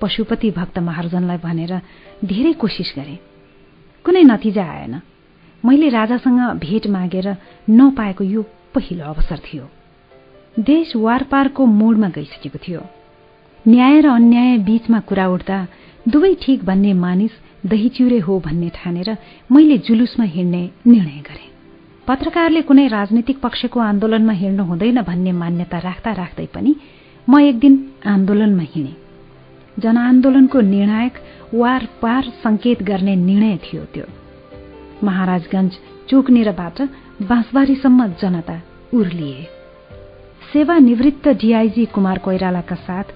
पशुपति 0.00 0.50
भक्त 0.50 0.78
महार्जनलाई 0.78 1.36
भनेर 1.36 1.80
धेरै 2.24 2.52
कोसिस 2.52 2.92
गरे। 2.96 3.16
कुनै 4.04 4.22
नतिजा 4.22 4.64
आएन। 4.64 5.00
मैले 5.64 5.88
राजासँग 5.88 6.40
भेट 6.60 6.86
मागेर 6.86 7.36
नपाएको 7.70 8.24
यो 8.24 8.42
पहिलो 8.74 9.04
अवसर 9.04 9.38
थियो। 9.38 9.68
देश 10.60 10.96
वारपारको 10.96 11.66
मोडमा 11.66 12.08
गइसकेको 12.08 12.58
थियो। 12.58 12.80
न्याय 13.68 14.00
र 14.00 14.06
अन्याय 14.12 14.58
बीचमा 14.58 15.00
कुरा 15.00 15.26
उठ्दा 15.28 15.66
दुवै 16.08 16.34
ठिक 16.42 16.64
भन्ने 16.64 16.92
मानिस 16.92 17.32
दहीचिउरे 17.66 18.18
हो 18.18 18.40
भन्ने 18.40 18.68
ठानेर 18.68 19.16
मैले 19.52 19.78
जुलुसमा 19.78 20.24
हिँड्ने 20.24 20.62
निर्णय 20.86 21.20
गरे। 21.28 21.51
पत्रकारले 22.06 22.60
कुनै 22.68 22.86
राजनीतिक 22.88 23.38
पक्षको 23.40 23.80
आन्दोलनमा 23.80 24.32
हिँड्नु 24.32 24.62
हुँदैन 24.64 25.00
भन्ने 25.06 25.32
मान्यता 25.32 25.78
राख्दा 25.78 26.12
राख्दै 26.12 26.46
पनि 26.54 26.74
म 27.28 27.38
एक 27.40 27.58
दिन 27.58 27.74
आन्दोलनमा 28.06 28.64
हिँडे। 28.72 28.94
जनआन्दोलनको 29.78 30.60
निर्णायक 30.60 31.14
वार 31.54 31.86
पार 32.02 32.24
संकेत 32.42 32.82
गर्ने 32.82 33.14
निर्णय 33.16 33.56
थियो 33.64 33.84
त्यो। 33.94 34.06
महाराजगंज 35.06 35.72
चोकनेरबाट 36.10 36.82
बाँसबारीसम्म 37.30 38.06
जनता 38.22 38.56
उर्लिए। 38.92 39.46
सेवानिवृत्त 40.52 41.28
डीआईजी 41.40 41.84
कुमार 41.94 42.18
कोइरालाका 42.18 42.76
साथ 42.82 43.06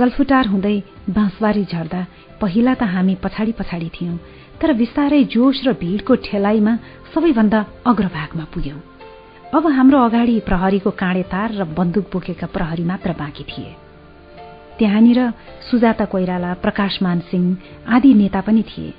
गल्फुटार 0.00 0.46
हुँदै 0.48 0.76
बाँसबारी 1.12 1.64
झर्दा 1.64 2.06
पहिला 2.40 2.74
त 2.74 2.82
हामी 2.88 3.14
पछाडि 3.24 3.52
पछाडि 3.52 3.88
थियौं। 3.94 4.16
तर 4.60 4.72
बिस्तारै 4.72 5.24
जोश 5.24 5.66
र 5.66 5.72
भीड़को 5.72 6.14
ठेलाइमा 6.14 6.74
सबैभन्दा 7.14 7.60
अग्रभागमा 7.86 8.44
पुग्यौं। 8.54 8.80
अब 9.54 9.66
हाम्रो 9.66 9.98
अगाडि 9.98 10.40
प्रहरीको 10.40 10.90
काँडे 10.90 11.22
तार 11.22 11.52
र 11.52 11.64
बन्दुक 11.64 12.06
बोकेका 12.12 12.46
प्रहरी 12.46 12.84
मात्र 12.84 13.10
बाँकी 13.12 13.44
थिए। 13.44 13.70
त्यहाँनिर 14.78 15.20
सुजाता 15.70 16.04
कोइराला 16.04 16.52
प्रकाशमान 16.54 17.18
सिंह 17.20 17.56
आदि 17.88 18.14
नेता 18.14 18.40
पनि 18.40 18.62
थिए। 18.62 18.94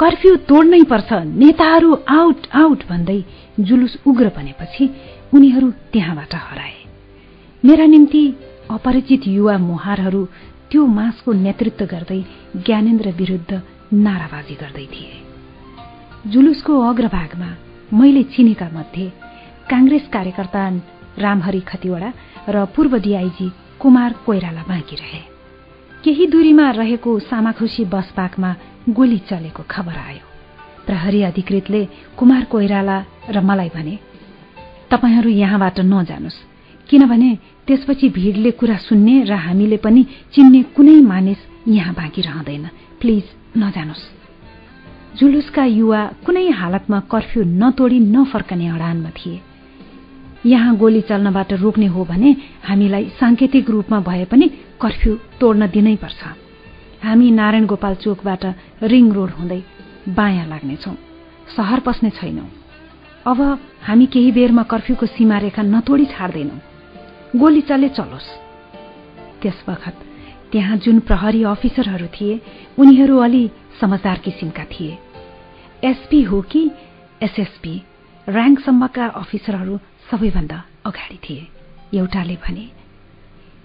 कर्फ्यू 0.00 0.36
तोड्नै 0.48 0.82
पर्छ 0.82 1.12
नेताहरू 1.12 1.90
आउट 2.08 2.46
आउट 2.54 2.80
भन्दै 2.88 3.20
जुलुस 3.60 3.98
उग्र 4.06 4.28
बनेपछि 4.36 4.84
उनीहरू 5.34 5.70
त्यहाँबाट 5.92 6.34
हराए। 6.34 6.78
मेरा 7.64 7.86
निम्ति 7.86 8.24
अपरिचित 8.70 9.22
युवा 9.26 9.58
मुहारहरू 9.58 10.24
त्यो 10.70 10.86
मासको 10.86 11.32
नेतृत्व 11.32 11.84
गर्दै 11.86 12.20
ज्ञानेन्द्र 12.56 13.08
विरूद्ध 13.10 13.52
नाराबाजी 13.92 14.54
गर्दै 14.54 14.86
थिए। 14.86 15.12
जुलुसको 16.32 16.72
अग्रभागमा 16.80 17.50
मैले 17.92 18.22
चिनेका 18.32 18.68
मध्ये 18.72 19.06
काङ्ग्रेस 19.70 20.08
कार्यकर्ता 20.12 20.62
रामहरि 21.18 21.60
खतिवड़ा 21.60 22.10
र 22.48 22.64
पूर्व 22.74 22.96
डीआईजी 22.98 23.48
कुमार 23.80 24.12
कोइराला 24.26 24.62
बाँकी 24.68 24.96
रहे। 24.96 25.22
केही 26.04 26.26
दूरीमा 26.26 26.70
रहेको 26.70 27.18
सामाखुसी 27.18 27.84
बस 27.84 28.08
पाकमा 28.16 28.50
गोली 28.88 29.18
चलेको 29.28 29.62
खबर 29.70 29.96
आयो। 30.08 30.24
प्रहरी 30.86 31.22
अधिकृतले 31.22 31.82
कुमार 32.18 32.44
कोइराला 32.44 32.96
र 33.28 33.40
मलाई 33.40 33.70
भने 33.76 33.98
तपाईँहरू 34.90 35.30
यहाँबाट 35.30 35.80
नजानुस् 35.80 36.38
किनभने 36.88 37.30
त्यसपछि 37.66 38.08
भीड़ले 38.08 38.50
कुरा 38.50 38.76
सुन्ने 38.88 39.22
र 39.28 39.32
हामीले 39.32 39.76
पनि 39.76 40.02
चिन्ने 40.32 40.62
कुनै 40.76 41.00
मानिस 41.00 41.40
यहाँ 41.68 41.94
बाँकी 41.94 42.22
रहँदैन। 42.22 42.68
प्लिज 43.00 43.24
नजानुस्। 43.56 44.04
जुलुसका 45.18 45.64
युवा 45.64 46.06
कुनै 46.26 46.48
हालतमा 46.50 47.00
कर्फ्यू 47.00 47.42
नतोडी 47.44 47.98
नफर्कने 47.98 48.68
अडानमा 48.68 49.10
थिए। 49.10 49.40
यहाँ 50.46 50.76
गोली 50.76 51.00
चल्नबाट 51.00 51.52
रोक्ने 51.52 51.86
हो 51.86 52.04
भने 52.04 52.36
हामीलाई 52.64 53.08
सांकेतिक 53.20 53.70
रूपमा 53.70 54.00
भए 54.00 54.24
पनि 54.24 54.48
कर्फ्यू 54.80 55.18
तोड्न 55.40 55.66
दिनै 55.66 55.96
पर्छ। 55.96 56.22
हामी 57.04 57.30
नारायण 57.30 57.66
गोपाल 57.66 57.94
चोकबाट 57.94 58.44
रिङ 58.82 59.12
रोड 59.12 59.30
हुँदै 59.30 59.62
बायाँ 60.08 60.46
लाग्नेछौ। 60.46 60.90
सहर 61.56 61.80
पस्ने 61.80 62.10
छैनौ। 62.10 62.46
अब 63.26 63.58
हामी 63.82 64.06
केही 64.06 64.32
बेरमा 64.32 64.62
कर्फ्यूको 64.62 65.06
सीमा 65.06 65.38
रेखा 65.38 65.62
नतोडी 65.62 66.04
छाड्दैनौ। 66.04 66.56
गोली 67.38 67.60
चले 67.60 67.88
चलोस्। 67.88 68.28
त्यस 69.42 69.64
बखत 69.68 69.96
त्यहाँ 70.52 70.76
जुन 70.76 70.98
प्रहरी 71.00 71.42
अफिसरहरू 71.44 72.06
थिए 72.06 72.40
उनीहरू 72.78 73.18
अलि 73.18 73.42
समझदार 73.80 74.18
किसिमका 74.18 74.64
थिए। 74.64 74.98
एसपी 75.84 76.22
हो 76.22 76.40
कि 76.42 76.62
एसएसपी 77.22 77.74
ऱ्याङ्कसम्मका 78.26 79.06
अफिसरहरू 79.22 79.78
सबैभन्दा 80.10 80.58
अगाडि 80.86 81.18
थिए। 81.24 81.46
एउटाले 81.94 82.36
भने 82.36 82.66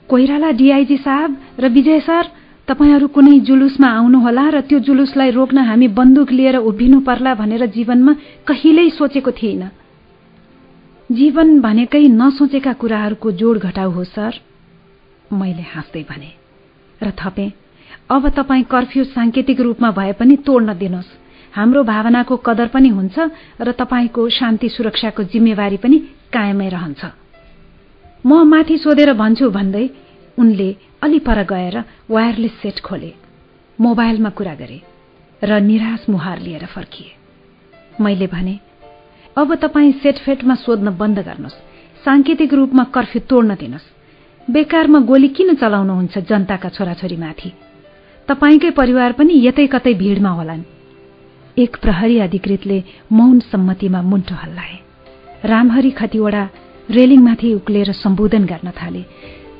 कोइराला 0.09 0.51
डीआईजी 0.51 0.97
साहब 0.97 1.37
र 1.59 1.69
विजय 1.69 1.99
सर 1.99 2.25
तपाईँहरू 2.67 3.07
कुनै 3.07 3.39
जुलुसमा 3.39 3.87
आउनुहोला 3.87 4.45
र 4.49 4.61
त्यो 4.61 4.79
जुलुसलाई 4.79 5.29
रोक्न 5.31 5.57
हामी 5.67 5.87
बन्दुक 5.87 6.31
लिएर 6.31 6.55
उभिनु 6.63 6.99
पर्ला 6.99 7.35
भनेर 7.35 7.65
जीवनमा 7.65 8.13
कहिल्यै 8.47 8.89
सोचेको 8.89 9.31
थिएन। 9.31 9.63
जीवन 11.09 11.59
भनेकै 11.61 12.07
नसोचेका 12.07 12.73
कुराहरूको 12.73 13.31
जोड 13.31 13.55
घटाउ 13.59 13.91
हो 13.91 14.03
सर। 14.03 14.33
मैले 15.33 15.65
हाँस्दै 15.73 16.03
भने 16.09 16.46
र 17.03 17.11
थपे। 17.19 17.51
अब 18.09 18.27
तपाईँ 18.29 18.63
कर्फ्यू 18.63 19.03
सांकेतिक 19.05 19.59
रूपमा 19.61 19.91
भए 19.91 20.11
पनि 20.13 20.35
तोड्न 20.37 20.73
दिनुहोस् 20.73 21.11
हाम्रो 21.53 21.83
भावनाको 21.83 22.35
कदर 22.37 22.67
पनि 22.67 22.89
हुन्छ 22.89 23.17
र 23.61 23.71
तपाईँको 23.71 24.29
शान्ति 24.29 24.69
सुरक्षाको 24.69 25.23
जिम्मेवारी 25.23 25.77
पनि 25.77 25.97
कायमै 26.33 26.69
रहन्छ। 26.69 27.05
म 28.25 28.43
माथि 28.43 28.77
सोधेर 28.77 29.13
भन्छु 29.13 29.49
भन्दै 29.49 29.85
उनले 30.37 30.69
अलि 31.01 31.19
पर 31.19 31.43
गएर 31.43 31.75
वायरलेस 32.09 32.55
सेट 32.61 32.79
खोले। 32.79 33.11
मोबाइलमा 33.79 34.29
कुरा 34.29 34.55
गरे 34.55 34.79
र 35.41 35.59
निराश 35.61 36.05
मुहार 36.09 36.39
लिएर 36.39 36.65
फर्किए। 36.65 37.11
मैले 38.01 38.27
भने 38.27 38.59
अब 39.37 39.55
तपाईँ 39.55 39.91
सेटफेटमा 40.01 40.55
सोध्न 40.55 40.97
बन्द 40.97 41.19
गर्नुहोस्। 41.19 41.61
सांकेतिक 42.05 42.53
रूपमा 42.53 42.83
कर्फ्यू 42.95 43.21
तोड्न 43.29 43.55
दिनुहोस् 43.55 43.96
बेकारमा 44.49 44.99
गोली 44.99 45.27
किन 45.27 45.55
चलाउनुहुन्छ 45.55 46.17
जनताका 46.17 46.69
छोराछोरीमाथि? 46.69 47.51
तपाईँकै 48.27 48.69
परिवार 48.69 49.11
पनि 49.11 49.47
यतै 49.47 49.67
कतै 49.67 49.93
भीड़मा 49.93 50.29
होलान्। 50.29 50.63
एक 51.59 51.77
प्रहरी 51.81 52.19
अधिकृतले 52.19 52.83
मौन 53.11 53.39
सम्मतिमा 53.39 54.01
मुन्टो 54.01 54.35
हल्लाए। 54.35 54.79
रामहरि 55.45 55.91
खतिवड़ा 55.91 56.49
रेलिङमाथि 56.89 57.53
उक्लेर 57.53 57.91
सम्बोधन 57.91 58.45
गर्न 58.45 58.71
थाले। 58.71 59.01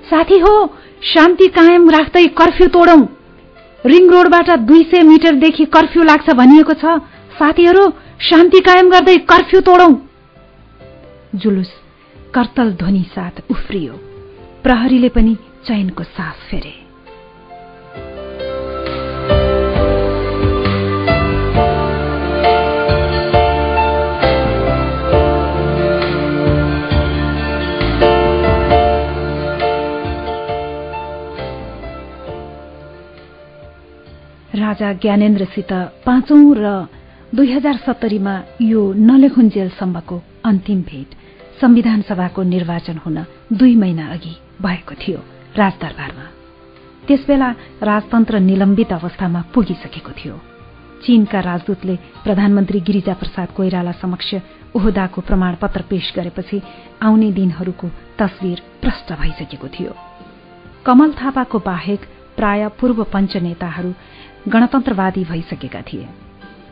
साथी 0.10 0.40
हो 0.40 0.74
शान्ति 1.04 1.48
कायम 1.48 1.90
राख्दै 1.90 2.26
कर्फ्यू 2.28 2.68
तोडौं। 2.68 3.06
रिङ 3.86 4.10
रोडबाट 4.10 4.50
दुई 4.60 4.84
सय 4.84 5.04
मिटरदेखि 5.04 5.66
कर्फ्यू 5.66 6.04
लाग्छ 6.04 6.30
भनिएको 6.30 6.74
छ। 6.74 6.86
साथीहरू 7.40 7.92
शान्ति 8.22 8.60
कायम 8.60 8.90
गर्दै 8.90 9.18
कर्फ्यू 9.18 9.62
तोडौं। 9.62 9.96
जुलुस 11.36 11.72
कर्तल 12.34 12.72
ध्वनि 12.72 13.06
साथ 13.16 13.42
उफ्रियो। 13.52 14.07
प्रहरीले 14.68 15.10
पनि 15.10 15.34
चयनको 15.68 16.04
सास 16.04 16.36
फेरे। 16.50 16.72
राजा 34.56 34.94
ज्ञानेन्द्रसित 34.94 35.72
पाँचौं 36.06 36.42
र 36.58 36.88
दुई 37.36 37.52
हजार 37.52 37.76
सत्तरीमा 37.78 38.36
यो 38.62 38.82
नलेखुन्जेलसम्मको 38.94 40.22
अन्तिम 40.46 40.82
भेट 40.82 41.16
संविधान 41.62 42.02
सभाको 42.02 42.44
निर्वाचन 42.44 42.98
हुन 42.98 43.18
दुई 43.54 43.76
महिना 43.76 44.08
अघि। 44.08 44.36
भएको 44.62 44.96
थियो 44.96 45.20
राजदरबारमा। 45.58 46.26
त्यसबेला 47.08 47.50
राजतन्त्र 47.84 48.40
निलम्बित 48.40 48.92
अवस्थामा 48.94 49.42
पुगिसकेको 49.54 50.12
थियो। 50.12 50.36
चीनका 51.06 51.40
राजदूतले 51.40 51.96
प्रधानमन्त्री 52.24 52.80
गिरिजा 52.80 53.14
प्रसाद 53.14 53.48
कोइराला 53.48 53.92
समक्ष 53.92 54.36
ओहदाको 54.76 55.22
प्रमाणपत्र 55.22 55.82
पेश 55.82 56.14
गरेपछि 56.16 56.62
आउने 57.02 57.32
दिनहरूको 57.32 57.88
तस्विर 58.20 58.62
प्रष्ट 58.82 59.14
भइसकेको 59.14 59.68
थियो। 59.68 59.92
कमल 60.86 61.12
थापाको 61.12 61.60
बाहेक 61.60 62.02
प्राय 62.38 62.68
पूर्व 62.80 63.04
पञ्च 63.04 63.38
नेताहरू 63.38 63.94
गणतन्त्रवादी 64.48 65.24
भइसकेका 65.24 65.82
थिए। 65.82 66.08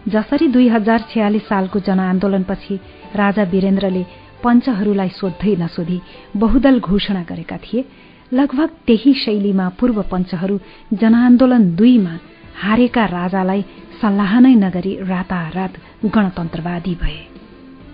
जसरी 0.07 0.47
दुई 0.47 0.67
हजार 0.69 0.99
छयालिस 1.13 1.47
सालको 1.47 1.79
जनआन्दोलनपछि 1.79 2.79
राजा 3.15 3.43
वीरेन्द्रले 3.43 4.05
पञ्चहरूलाई 4.43 5.09
सोध्दै 5.19 5.55
नसोधी 5.61 5.99
बहुदल 6.35 6.79
घोषणा 6.79 7.23
गरेका 7.29 7.57
थिए। 7.57 7.85
लगभग 8.31 8.69
त्यही 8.87 9.13
शैलीमा 9.23 9.67
पूर्व 9.79 10.01
पञ्चहरू 10.11 10.57
जनआन्दोलन 10.93 11.63
दुईमा 11.75 12.13
हारेका 12.61 13.05
राजालाई 13.05 13.61
सल्लाह 14.01 14.39
नै 14.39 14.53
नगरी 14.55 14.93
रातारात 15.11 15.73
गणतन्त्रवादी 16.05 16.95
भए। 17.01 17.21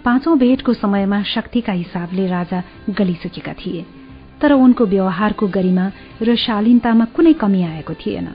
पाँचौं 0.06 0.38
भेटको 0.38 0.74
समयमा 0.74 1.22
शक्तिका 1.24 1.74
हिसाबले 1.74 2.26
राजा 2.28 2.60
गलिसकेका 2.90 3.54
थिए। 3.54 3.86
तर 4.42 4.52
उनको 4.54 4.86
व्यवहारको 4.86 5.48
गरिमा 5.48 5.86
र 6.22 6.36
शालीनतामा 6.36 7.06
कुनै 7.16 7.34
कमी 7.34 7.62
आएको 7.64 7.94
थिएन। 7.94 8.28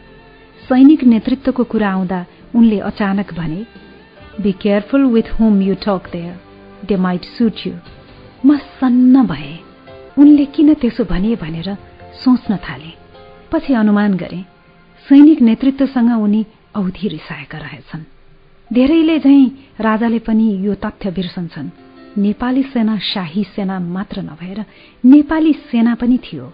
सैनिक 0.62 1.04
नेतृत्वको 1.04 1.64
कुरा 1.64 1.90
आउँदा 1.90 2.24
उनले 2.54 2.78
अचानक 2.90 3.34
भने 3.34 3.60
be 4.42 4.52
careful 4.52 5.04
with 5.14 5.28
whom 5.40 5.60
you 5.62 5.74
talk 5.84 6.02
there 6.12 6.34
they 6.86 6.96
might 6.96 7.24
shoot 7.34 7.66
you 7.66 7.72
म 8.44 8.56
सन्न 8.58 9.26
भए। 9.26 9.58
उनले 10.18 10.44
किन 10.44 10.74
त्यसो 10.74 11.04
भने 11.04 11.36
भनेर 11.36 11.76
सोच्न 12.24 12.56
थाले। 12.56 12.92
पछि 13.52 13.74
अनुमान 13.74 14.14
गरे 14.14 14.44
सैनिक 15.08 15.40
नेतृत्वसँग 15.42 16.10
उनी 16.22 16.46
औधी 16.76 17.08
रिसाएका 17.08 17.58
रहेछन्। 17.58 18.04
धेरैले 18.72 19.18
झैं 19.18 19.50
राजाले 19.80 20.18
पनि 20.18 20.66
यो 20.66 20.74
तथ्य 20.74 21.10
बिर्सन्छन्। 21.10 21.70
नेपाली 22.18 22.62
सेना 22.62 22.98
शाही 22.98 23.44
सेना 23.44 23.78
मात्र 23.80 24.22
नभएर 24.22 24.64
नेपाली 25.04 25.52
सेना 25.52 25.94
पनि 25.94 26.18
थियो। 26.18 26.52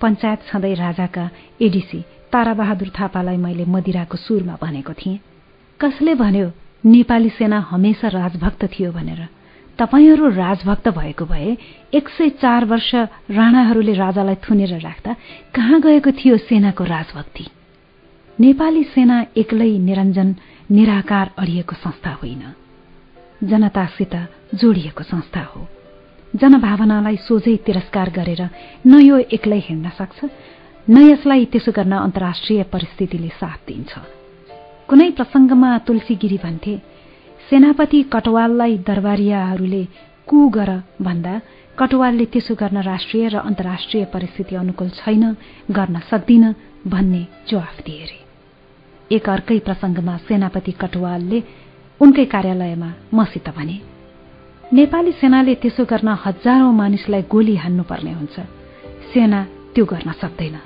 पञ्चायत 0.00 0.40
छँदै 0.52 0.74
राजाका 0.74 1.30
एडिसी 1.62 2.04
ताराबहादुर 2.32 2.88
थापालाई 3.00 3.36
मैले 3.36 3.64
मदिराको 3.64 4.16
सुरमा 4.16 4.58
भनेको 4.62 4.92
थिएँ। 4.92 5.18
कसले 5.80 6.14
भन्यो 6.14 6.52
नेपाली 6.86 7.28
सेना 7.28 7.58
हमेसा 7.70 8.08
राजभक्त 8.08 8.64
थियो 8.64 8.92
भनेर? 8.92 9.28
तपाईँहरू 9.78 10.28
राजभक्त 10.28 10.88
भएको 10.88 11.24
भए 11.24 11.56
एक 11.94 12.08
सय 12.08 12.28
चार 12.42 12.64
वर्ष 12.64 12.94
राणाहरूले 13.30 13.94
राजालाई 13.94 14.34
थुनेर 14.34 14.80
राख्दा 14.80 15.12
कहाँ 15.54 15.80
गएको 15.80 16.10
थियो 16.10 16.36
सेनाको 16.36 16.84
राजभक्ति? 16.84 17.46
नेपाली 18.40 18.82
सेना 18.84 19.24
एक्लै 19.36 19.78
निरञ्जन 19.78 20.34
निराकार 20.70 21.30
अडिएको 21.38 21.74
संस्था 21.74 22.10
होइन। 22.10 22.42
जनतासित 23.44 24.14
जोडिएको 24.54 25.02
संस्था 25.02 25.40
हो। 25.40 25.66
जनभावनालाई 26.36 27.16
सोझै 27.16 27.56
तिरस्कार 27.56 28.10
गरेर 28.10 28.42
न 28.86 29.00
यो 29.00 29.18
एक्लै 29.30 29.58
हिँड्न 29.58 29.90
सक्छ 29.98 30.18
न 30.90 30.96
यसलाई 31.10 31.44
त्यसो 31.44 31.72
गर्न 31.72 31.92
अन्तर्राष्ट्रिय 31.92 32.62
परिस्थितिले 32.62 33.28
साथ 33.28 33.58
दिन्छ। 33.66 33.92
कुनै 34.88 35.10
प्रसंगमा 35.10 35.78
तुलसीगिरी 35.78 36.38
भन्थे 36.44 36.97
सेनापति 37.50 38.02
कटवाललाई 38.12 38.76
दरबारियाहरूले 38.78 39.84
कु 40.28 40.48
गर 40.48 40.70
भन्दा 41.02 41.40
कटवालले 41.78 42.24
त्यसो 42.24 42.54
गर्न 42.54 42.82
राष्ट्रिय 42.82 43.28
र 43.28 43.36
अन्तर्राष्ट्रिय 43.40 44.04
परिस्थिति 44.04 44.54
अनुकूल 44.54 44.88
छैन 44.90 45.24
गर्न 45.70 45.98
सक्दिन 46.10 46.44
भन्ने 46.86 47.22
जवाफ 47.48 47.76
दिए 47.86 48.04
रे। 48.04 48.18
एक 49.16 49.28
अर्कै 49.28 49.58
प्रसंगमा 49.58 50.16
सेनापति 50.28 50.72
कटवालले 50.72 51.42
उनकै 52.00 52.24
कार्यालयमा 52.24 52.90
मसित 53.14 53.48
भने 53.56 53.80
नेपाली 54.72 55.12
सेनाले 55.12 55.54
त्यसो 55.54 55.84
गर्न 55.84 56.08
हजारौं 56.24 56.72
मानिसलाई 56.72 57.22
गोली 57.32 57.56
हान्नुपर्ने 57.56 58.12
हुन्छ। 58.12 58.36
सेना 59.12 59.40
त्यो 59.74 59.84
गर्न 59.84 60.12
सक्दैन। 60.20 60.56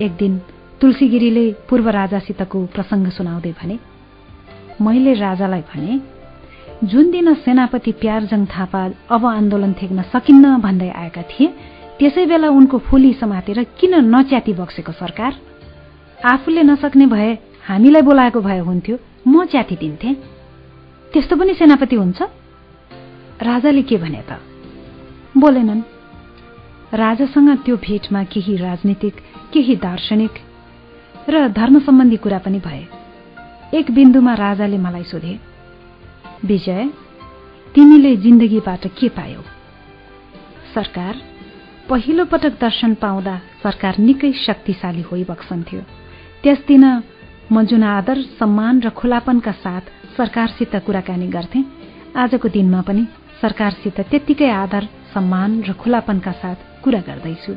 एक 0.00 0.12
दिन 0.14 0.32
तुलसीगिरीले 0.80 1.46
पूर्व 1.68 1.88
राजासितको 1.90 2.58
प्रसंग 2.66 3.06
सुनाउँदै 3.10 3.52
भने 3.58 3.76
मैले 4.80 5.12
राजालाई 5.14 5.60
भने 5.60 6.00
जुन 6.84 7.10
दिन 7.10 7.34
सेनापति 7.34 7.92
प्यारजङ 7.92 8.44
थापा 8.46 8.82
अब 9.10 9.26
आन्दोलन 9.26 9.72
थेक्न 9.82 10.02
सकिन्न 10.12 10.56
भन्दै 10.62 10.90
आएका 10.94 11.22
थिए 11.22 11.46
त्यसै 11.98 12.26
बेला 12.26 12.48
उनको 12.48 12.78
फुली 12.78 13.12
समातेर 13.12 13.62
किन 13.78 13.94
नच्याती 14.14 14.52
बक्सेको 14.54 14.92
सरकार? 14.92 15.32
आफूले 16.24 16.62
नसक्ने 16.62 17.06
भए 17.06 17.30
हामीलाई 17.68 18.02
बोलाएको 18.02 18.40
भए 18.40 18.58
हुन्थ्यो 18.58 18.96
म 19.26 19.44
च्याती 19.44 19.76
दिन्थे। 19.76 20.14
त्यस्तो 21.12 21.36
पनि 21.36 21.54
सेनापति 21.54 21.96
हुन्छ? 21.96 22.22
राजाले 23.42 23.82
के 23.82 23.96
भने 23.98 24.22
त? 24.30 24.38
बोलेनन् 25.36 25.82
राजासँग 26.94 27.50
त्यो 27.64 27.76
भेटमा 27.76 28.22
केही 28.24 28.56
राजनीतिक 28.56 29.14
केही 29.52 29.76
दार्शनिक 29.76 30.34
र 31.28 31.48
धर्म 31.48 31.78
सम्बन्धी 31.78 32.16
कुरा 32.16 32.38
पनि 32.38 32.58
भए। 32.58 32.97
एक 33.74 33.90
बिन्दुमा 33.90 34.34
राजाले 34.34 34.76
मलाई 34.78 35.02
सोधे 35.04 35.32
विजय 36.44 36.88
तिमीले 37.74 38.14
जिन्दगीबाट 38.16 38.86
के 38.96 39.08
पायौ? 39.08 39.42
सरकार 40.74 41.16
पहिलो 41.88 42.24
पटक 42.24 42.56
दर्शन 42.60 42.94
पाउँदा 42.94 43.36
सरकार 43.62 43.98
निकै 43.98 44.32
शक्तिशाली 44.38 45.24
बक्सन्थ्यो। 45.24 45.80
त्यस 46.42 46.64
दिन 46.66 46.84
म 47.52 47.64
जुन 47.68 47.82
आदर 47.84 48.22
सम्मान 48.40 48.80
र 48.80 48.90
खुलापनका 48.90 49.52
साथ 49.52 49.84
सरकारसित 50.16 50.76
कुराकानी 50.86 51.28
गर्थे 51.28 51.64
आजको 52.16 52.48
दिनमा 52.48 52.80
पनि 52.88 53.06
सरकारसित 53.40 54.00
त्यत्तिकै 54.00 54.50
आदर 54.64 54.84
सम्मान 55.12 55.62
र 55.68 55.72
खुलापनका 55.76 56.32
साथ 56.32 56.58
कुरा 56.82 57.00
गर्दैछु। 57.04 57.52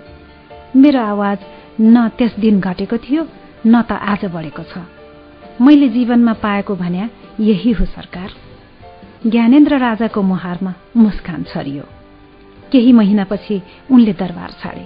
मेरो 0.75 0.99
आवाज 0.99 1.37
न 1.79 2.07
त्यस 2.17 2.35
दिन 2.35 2.59
घटेको 2.59 2.97
थियो 2.99 3.27
न 3.65 3.81
त 3.87 3.91
आज 3.95 4.25
बढेको 4.27 4.63
छ। 4.63 5.00
मैले 5.61 5.87
जीवनमा 5.89 6.33
पाएको 6.33 6.75
भन्या 6.75 7.09
यही 7.39 7.71
हो 7.71 7.85
सरकार। 7.85 8.29
ज्ञानेन्द्र 9.29 9.77
राजाको 9.77 10.21
मुहारमा 10.21 10.73
मुस्कान 10.97 11.43
छरियो। 11.43 11.83
केही 12.71 12.91
महिनापछि 12.91 13.61
उनले 13.91 14.13
दरबार 14.13 14.51
छाडे। 14.61 14.85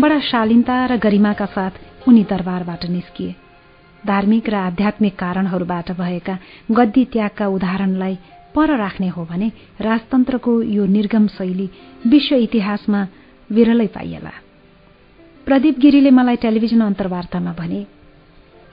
बडा 0.00 0.20
शालीनता 0.20 0.86
र 0.86 0.96
गरिमाका 0.96 1.46
साथ 1.46 1.70
उनी 2.08 2.22
दरबारबाट 2.30 2.84
निस्किए। 2.86 3.34
धार्मिक 4.06 4.48
र 4.48 4.54
आध्यात्मिक 4.54 5.16
कारणहरूबाट 5.16 5.92
भएका 5.92 6.38
गद्दी 6.70 7.04
त्यागका 7.04 7.46
उदाहरणलाई 7.48 8.18
पर 8.54 8.76
राख्ने 8.76 9.08
हो 9.08 9.24
भने 9.24 9.52
राजतन्त्रको 9.80 10.62
यो 10.62 10.86
निर्गम 10.86 11.26
शैली 11.26 11.70
विश्व 12.06 12.34
इतिहासमा 12.36 13.06
विरलै 13.52 13.86
पाइएला। 13.86 14.32
प्रदीप 15.46 15.78
गिरीले 15.78 16.10
मलाई 16.10 16.36
टेलिभिजन 16.36 16.80
अन्तर्वार्तामा 16.80 17.52
भने 17.58 17.86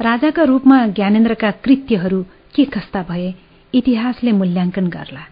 राजाका 0.01 0.43
रूपमा 0.43 0.77
ज्ञानेन्द्रका 0.88 1.49
कृत्यहरू 1.63 2.23
के 2.55 2.63
कस्ता 2.65 3.01
भए 3.09 3.33
इतिहासले 3.73 4.31
मूल्याङ्कन 4.31 4.88
गर्ला। 4.88 5.23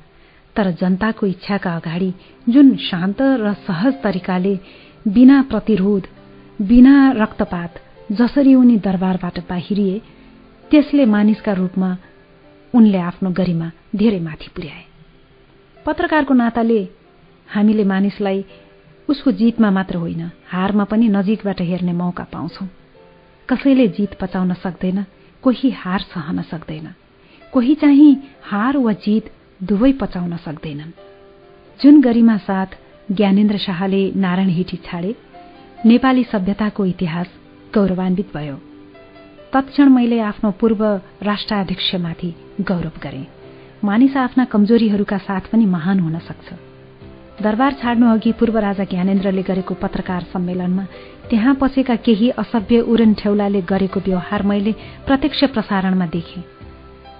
तर 0.55 0.71
जनताको 0.71 1.25
इच्छाका 1.25 1.71
अगाडि 1.75 2.11
जुन 2.49 2.75
शान्त 2.77 3.21
र 3.21 3.53
सहज 3.67 3.93
तरिकाले 4.03 4.53
बिना 5.07 5.41
प्रतिरोध 5.41 6.07
बिना 6.61 6.95
रक्तपात 7.11 7.79
जसरी 8.11 8.53
उनी 8.55 8.77
दरबारबाट 8.77 9.39
बाहिरिए 9.49 10.01
त्यसले 10.71 11.05
मानिसका 11.05 11.53
रूपमा 11.53 11.89
उनले 12.73 12.99
आफ्नो 12.99 13.29
गरिमा 13.31 13.71
धेरै 13.95 14.19
माथि 14.19 14.49
पुर्याए। 14.55 14.83
पत्रकारको 15.85 16.33
नाताले 16.33 16.81
हामीले 17.47 17.83
मानिसलाई 17.83 18.45
उसको 19.09 19.31
जितमा 19.31 19.69
मात्र 19.71 19.97
होइन 19.97 20.29
हारमा 20.51 20.83
पनि 20.83 21.07
नजिकबाट 21.09 21.61
हेर्ने 21.61 21.93
मौका 21.93 22.23
पाउँछौं। 22.23 22.67
कसैले 23.49 23.87
जीत 23.87 24.13
पचाउन 24.21 24.53
सक्दैन 24.53 25.05
कोही 25.43 25.69
हार 25.71 26.01
सहन 26.01 26.41
सक्दैन 26.41 26.87
कोही 27.53 27.75
चाहिँ 27.75 28.11
हार 28.43 28.77
वा 28.77 28.93
जीत 28.93 29.31
दुवै 29.63 29.91
पचाउन 29.91 30.37
सक्दैनन्। 30.37 30.91
जुन 31.79 32.01
गरिमा 32.01 32.37
साथ 32.37 32.77
ज्ञानेन्द्र 33.11 33.57
शाहले 33.57 34.01
नारायण 34.15 34.49
हिटी 34.49 34.77
छाडे 34.77 35.15
नेपाली 35.85 36.23
सभ्यताको 36.23 36.85
इतिहास 36.85 37.27
गौरवान्वित 37.75 38.29
भयो। 38.35 38.55
तत्क्षण 39.53 39.89
मैले 39.89 40.19
आफ्नो 40.19 40.51
पूर्व 40.51 40.85
राष्ट्राध्यक्षमाथि 41.23 42.33
गौरव 42.61 42.95
गरे। 43.03 43.27
मानिस 43.83 44.17
आफ्ना 44.17 44.45
कमजोरीहरूका 44.45 45.17
साथ 45.17 45.49
पनि 45.51 45.65
महान 45.65 45.99
हुन 45.99 46.19
सक्छ। 46.19 46.53
दरबार 47.41 47.73
छाड्नु 47.73 48.05
अघि 48.13 48.31
पूर्व 48.31 48.57
राजा 48.57 48.83
ज्ञानेन्द्रले 48.83 49.41
गरेको 49.41 49.73
पत्रकार 49.73 50.21
सम्मेलनमा 50.33 50.85
त्यहाँ 51.29 51.53
पसेका 51.61 51.95
केही 51.95 52.29
असभ्य 52.37 52.79
उरन 52.81 53.13
ठेउलाले 53.13 53.61
गरेको 53.61 53.99
व्यवहार 53.99 54.41
मैले 54.43 54.71
प्रत्यक्ष 55.07 55.43
प्रसारणमा 55.53 56.05
देखेँ। 56.05 56.43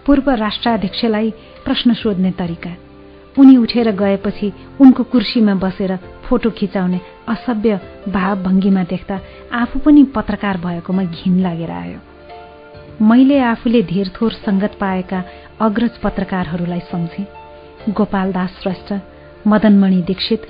पूर्व 0.05 0.29
राष्ट्राध्यक्षलाई 0.29 1.29
प्रश्न 1.65 1.93
सोध्ने 1.93 2.31
तरिका। 2.31 2.69
उनी 3.39 3.55
उठेर 3.57 3.91
गएपछि 3.91 4.51
उनको 4.81 5.03
कुर्सीमा 5.03 5.53
बसेर 5.53 5.95
फोटो 6.25 6.49
खिचाउने 6.57 6.99
असभ्य 7.27 7.79
भावभङ्गीमा 8.09 8.83
देख्दा 8.83 9.19
आफू 9.53 9.79
पनि 9.79 10.03
पत्रकार 10.15 10.57
भएकोमा 10.57 11.03
घिन 11.03 11.39
लागेर 11.39 11.71
आयो। 11.71 11.99
मैले 13.05 13.37
आफूले 13.39 13.81
धेर 13.81 14.07
थोर 14.15 14.31
सङ्गत 14.45 14.73
पाएका 14.79 15.23
अग्रज 15.61 15.97
पत्रकारहरूलाई 16.03 16.79
सम्झेँ। 16.91 17.25
गोपाल 17.93 18.31
दास 18.31 18.59
श्रेष्ठ 18.63 18.93
मदनमणि 19.47 20.01
दीक्षित 20.01 20.41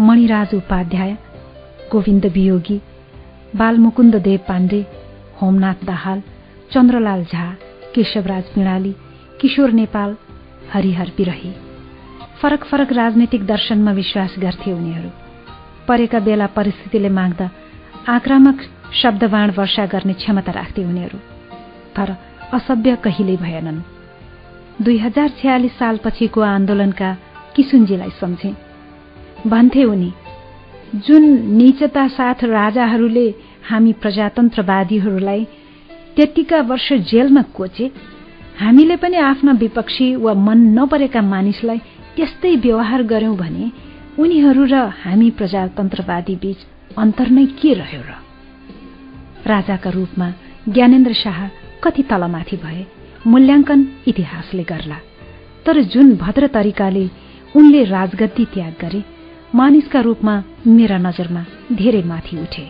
मणिराज 0.00 0.54
उपाध्याय 0.54 1.16
गोविन्द 1.92 2.26
वियोगी 2.26 2.80
बालमुकुन्द 3.54 4.16
देव 4.16 4.38
पाण्डे 4.48 4.86
होमनाथ 5.40 5.84
दाहाल 5.86 6.20
चन्द्रलाल 6.74 7.22
झा 7.24 7.50
केशवराज 7.94 8.42
पिणाली 8.42 8.92
किशोर 9.40 9.70
नेपाल 9.70 10.14
हरिहर 10.72 11.10
विरही 11.18 11.52
फरक 12.42 12.64
फरक 12.64 12.92
राजनैतिक 12.92 13.46
दर्शनमा 13.46 13.92
विश्वास 13.92 14.34
गर्थे 14.38 14.72
उनीहरू। 14.72 15.08
परेका 15.88 16.18
बेला 16.18 16.46
परिस्थितिले 16.46 17.08
माग्दा 17.08 17.48
आक्रामक 18.08 18.60
शब्दबाण 19.02 19.50
वर्षा 19.50 19.86
गर्ने 19.86 20.12
क्षमता 20.12 20.52
राख्थे 20.52 20.84
उनीहरू। 20.84 21.18
तर 21.96 22.14
असभ्य 22.52 22.96
कहिल्यै 22.96 23.36
भएनन्। 23.36 23.80
दुई 24.82 24.98
हजार 24.98 25.28
छयालिस 25.28 25.78
सालपछिको 25.78 26.40
आन्दोलनका 26.40 27.16
किसुनजीलाई 27.56 28.10
सम्झे। 28.10 28.54
भन्थे 29.46 29.84
उनी 29.84 30.12
जुन 30.94 31.24
निचता 31.56 32.08
साथ 32.08 32.44
राजाहरूले 32.44 33.34
हामी 33.70 33.92
प्रजातन्त्रवादीहरूलाई 33.92 35.44
त्यतिका 36.16 36.60
वर्ष 36.60 36.92
जेलमा 36.92 37.42
कोचे 37.42 37.90
हामीले 38.58 38.96
पनि 38.96 39.16
आफ्ना 39.16 39.52
विपक्षी 39.52 40.14
वा 40.14 40.34
मन 40.34 40.58
नपरेका 40.78 41.20
मानिसलाई 41.22 41.78
त्यस्तै 42.16 42.54
व्यवहार 42.56 43.02
गर्यौं 43.02 43.36
भने 43.36 43.70
उनीहरू 44.18 44.64
र 44.64 44.74
हामी 45.02 45.30
प्रजातन्त्रवादी 45.30 46.36
बीच 46.36 46.58
अन्तर 46.96 47.28
नै 47.30 47.46
के 47.58 47.72
रह्यो 47.72 48.00
र? 48.00 48.12
राजाका 49.46 49.90
रूपमा 49.90 50.28
ज्ञानेन्द्र 50.68 51.12
शाह 51.12 51.38
कति 51.82 52.02
तलमाथि 52.02 52.56
भए 52.56 52.86
मूल्याङ्कन 53.26 53.80
इतिहासले 54.06 54.62
गर्ला 54.62 54.98
तर 55.66 55.82
जुन 55.92 56.16
भद्र 56.16 56.46
तरिकाले 56.46 57.04
उनले 57.56 57.84
राजगद्दी 57.84 58.44
त्याग 58.54 58.74
गरे 58.80 59.15
मानिसका 59.54 60.00
रूपमा 60.00 60.42
मेरा 60.66 60.98
नजरमा 60.98 61.44
धेरै 61.72 62.02
माथि 62.02 62.36
उठे। 62.38 62.64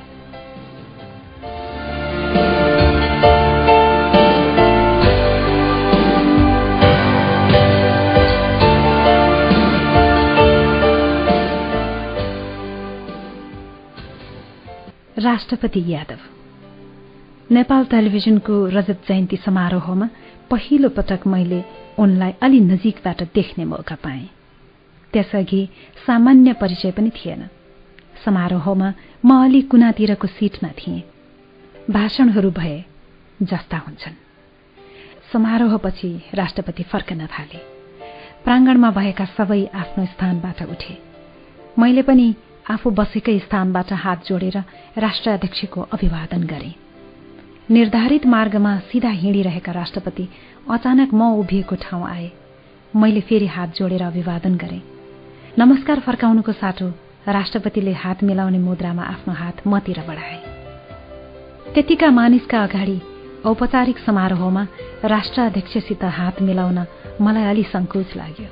राष्ट्रपति 15.18 15.84
यादव 15.86 16.18
नेपाल 17.50 17.84
टेलिभिजनको 17.84 18.66
रजत 18.66 19.00
जयन्ती 19.08 19.36
समारोहमा 19.36 20.08
पहिलो 20.50 20.88
पटक 20.88 21.26
मैले 21.26 21.64
उनलाई 21.98 22.32
अलि 22.42 22.60
नजिकबाट 22.60 23.22
देख्ने 23.34 23.64
मौका 23.64 23.94
पाएँ। 23.94 24.35
त्यसअघि 25.16 25.68
सामान्य 26.06 26.52
परिचय 26.52 26.90
पनि 26.90 27.10
थिएन। 27.10 27.48
समारोहमा 28.24 28.92
म 29.24 29.44
अलि 29.44 29.60
कुनातिरको 29.60 30.26
सिटमा 30.26 30.68
थिएँ। 30.68 31.02
भाषणहरू 31.90 32.50
भए 32.50 32.84
जस्ता 33.42 33.76
हुन्छन्। 33.76 34.14
समारोहपछि 35.32 36.22
राष्ट्रपति 36.34 36.82
फर्कन 36.82 37.26
थाले। 37.26 37.58
प्राङ्गणमा 38.44 38.90
भएका 38.90 39.24
सबै 39.24 39.66
आफ्नो 39.74 40.06
स्थानबाट 40.06 40.62
उठे। 40.62 40.98
मैले 41.78 42.02
पनि 42.02 42.34
आफू 42.70 42.90
बसेकै 42.90 43.38
स्थानबाट 43.38 43.92
हात 43.92 44.26
जोडेर 44.26 44.58
राष्ट्राध्यक्षको 44.98 45.80
अभिवादन 45.80 46.42
गरे। 46.42 46.74
निर्धारित 47.70 48.26
मार्गमा 48.26 48.78
सिधा 48.78 49.08
हिँडिरहेका 49.08 49.72
राष्ट्रपति 49.72 50.28
अचानक 50.70 51.14
म 51.14 51.22
उभिएको 51.22 51.74
ठाउँ 51.74 52.04
आए। 52.06 52.30
मैले 52.96 53.20
फेरि 53.20 53.46
हात 53.46 53.74
जोडेर 53.76 54.02
अभिवादन 54.02 54.56
गरे। 54.56 54.95
नमस्कार 55.58 56.00
फर्काउनुको 56.00 56.52
साटो। 56.52 56.86
राष्ट्रपतिले 57.28 57.92
हात 57.92 58.22
मिलाउने 58.24 58.58
मुद्रामा 58.58 59.02
आफ्नो 59.02 59.34
हात 59.34 59.56
मतिर 59.66 60.00
बढाए। 60.08 60.36
त्यतिका 61.74 62.10
मानिसका 62.10 62.58
अगाडि 62.62 62.96
औपचारिक 63.46 63.98
समारोहमा 63.98 64.62
राष्ट्राध्यक्षसित 65.04 66.04
हात 66.04 66.42
मिलाउन 66.42 66.78
मलाई 67.20 67.44
अलि 67.44 67.62
सङ्कोच 67.72 68.16
लाग्यो। 68.16 68.48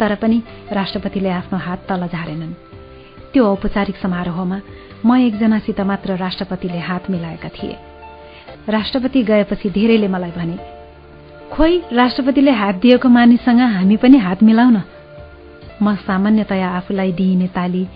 तर 0.00 0.14
पनि 0.14 0.38
राष्ट्रपतिले 0.72 1.30
आफ्नो 1.30 1.58
हात 1.58 1.84
तल 1.88 2.06
झारेनन्। 2.08 2.52
त्यो 3.32 3.42
औपचारिक 3.44 3.96
समारोहमा 3.96 4.58
म 5.04 5.16
एकजनासित 5.28 5.80
मात्र 5.80 6.16
राष्ट्रपतिले 6.16 6.78
हात 6.78 7.10
मिलाएका 7.10 7.48
थिए। 7.48 7.76
राष्ट्रपति 8.68 9.22
गएपछि 9.22 9.68
धेरैले 9.70 10.08
मलाई 10.08 10.32
भने 10.38 10.56
खोइ 11.52 11.72
राष्ट्रपतिले 11.92 12.52
हात 12.62 12.74
दिएको 12.82 13.08
मानिससँग 13.08 13.60
हामी 13.76 13.96
पनि 13.96 14.18
हात 14.18 14.42
मिलाउन 14.42 14.82
म 15.82 15.94
सामान्यतया 16.06 16.68
आफूलाई 16.78 17.12
दिइने 17.12 17.46
ताली 17.56 17.86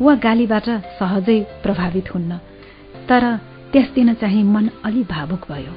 वा 0.00 0.14
गालीबाट 0.24 0.68
सहजै 0.98 1.38
प्रभावित 1.62 2.14
हुन्न। 2.14 2.38
तर 3.08 3.22
त्यस 3.72 3.88
दिन 3.94 4.14
चाहिँ 4.20 4.42
मन 4.44 4.68
अलि 4.84 5.02
भावुक 5.10 5.42
भयो। 5.50 5.72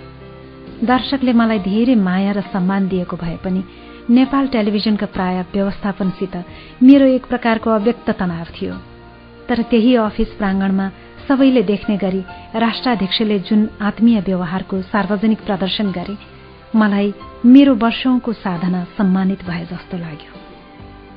दर्शकले 0.85 1.33
मलाई 1.33 1.59
धेरै 1.59 1.95
माया 2.07 2.31
र 2.31 2.41
सम्मान 2.53 2.87
दिएको 2.87 3.15
भए 3.17 3.37
पनि 3.43 3.63
नेपाल 4.09 4.47
टेलिभिजनका 4.47 5.05
प्राय 5.05 5.41
व्यवस्थापनसित 5.53 6.35
मेरो 6.83 7.05
एक 7.17 7.25
प्रकारको 7.25 7.69
अव्यक्त 7.69 8.09
तनाव 8.19 8.47
थियो। 8.55 8.73
तर 9.49 9.61
त्यही 9.69 9.95
अफिस 9.95 10.33
प्राङ्गणमा 10.39 10.89
सबैले 11.27 11.63
देख्ने 11.63 11.97
गरी 11.97 12.21
राष्ट्राध्यक्षले 12.55 13.39
जुन 13.47 13.69
आत्मीय 13.81 14.19
व्यवहारको 14.21 14.81
सार्वजनिक 14.89 15.45
प्रदर्शन 15.45 15.91
गरे 15.91 16.17
मलाई 16.75 17.13
मेरो 17.45 17.75
वर्षौंको 17.75 18.33
साधना 18.33 18.83
सम्मानित 18.97 19.45
भए 19.45 19.65
जस्तो 19.71 19.97
लाग्यो। 19.97 20.38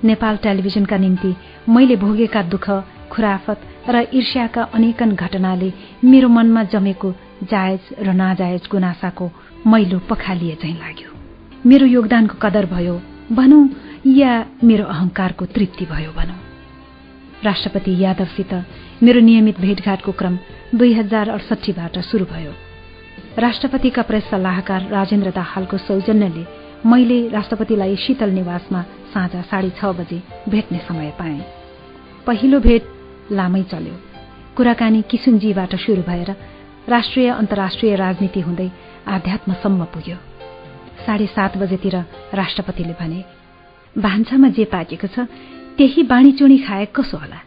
नेपाल 0.05 0.37
टेलिभिजनका 0.37 0.97
निम्ति 0.97 1.35
मैले 1.69 1.97
भोगेका 1.97 2.43
दुःख 2.43 2.69
खुराफत 3.13 3.61
र 3.89 4.07
ईर्ष्याका 4.15 4.63
अनेकन 4.75 5.11
घटनाले 5.15 5.73
मेरो 6.05 6.29
मनमा 6.29 6.63
जमेको 6.65 7.13
जायज 7.51 7.81
र 8.03 8.13
नाजायज 8.13 8.69
गुनासाको 8.71 9.31
मैलो 9.67 9.99
पखालिए 10.11 10.57
झैं 10.63 10.75
लाग्यो। 10.75 11.11
मेरो 11.67 11.87
योगदानको 11.87 12.39
कदर 12.43 12.67
भयो 12.67 13.01
भनौं 13.33 13.65
या 14.07 14.33
मेरो 14.65 14.85
अहंकारको 14.85 15.45
तृप्ति 15.47 15.85
भयो 15.85 16.13
भनौं। 16.13 16.39
राष्ट्रपति 17.45 17.93
यादवसित 18.05 18.55
मेरो 19.03 19.21
नियमित 19.21 19.61
भेटघाटको 19.61 20.13
क्रम 20.13 20.39
दुई 20.75 20.93
हजार 20.95 21.29
अडसठीबाट 21.29 21.99
शुरू 22.01 22.25
भयो। 22.25 22.53
राष्ट्रपतिका 23.39 24.03
प्रेस 24.03 24.25
सल्लाहकार 24.31 24.89
राजेन्द्र 24.91 25.31
दाहालको 25.31 25.79
सौजन्यले 25.79 26.45
मैले 26.87 27.29
राष्ट्रपतिलाई 27.29 27.97
शीतल 27.97 28.31
निवासमा 28.31 28.83
साँझ 29.15 29.45
साढे 29.47 29.71
छ 29.71 29.85
बजे 29.99 30.23
भेट्ने 30.49 30.79
समय 30.89 31.11
पाएँ। 31.19 31.41
पहिलो 32.27 32.59
भेट 32.61 32.83
लामै 33.33 33.63
चल्यो। 33.63 33.95
कुराकानी 34.57 35.03
किसुनजीबाट 35.11 35.75
शुरू 35.77 36.03
भएर 36.03 36.31
राष्ट्रिय 36.89 37.29
अन्तर्राष्ट्रिय 37.31 37.95
राजनीति 37.97 38.41
हुँदै 38.41 38.71
आध्यात्मसम्म 39.07 39.85
पुग्यो। 39.95 40.17
साढे 41.07 41.27
सात 41.27 41.57
बजेतिर 41.59 41.97
राष्ट्रपतिले 42.35 42.95
भने 43.01 43.25
भान्सामा 43.97 44.49
जे 44.49 44.65
पाकेको 44.65 45.07
छ 45.07 45.27
त्यही 45.79 46.03
बाँडीचुणी 46.03 46.59
खाए 46.59 46.87
कसो 46.97 47.17
होला? 47.17 47.39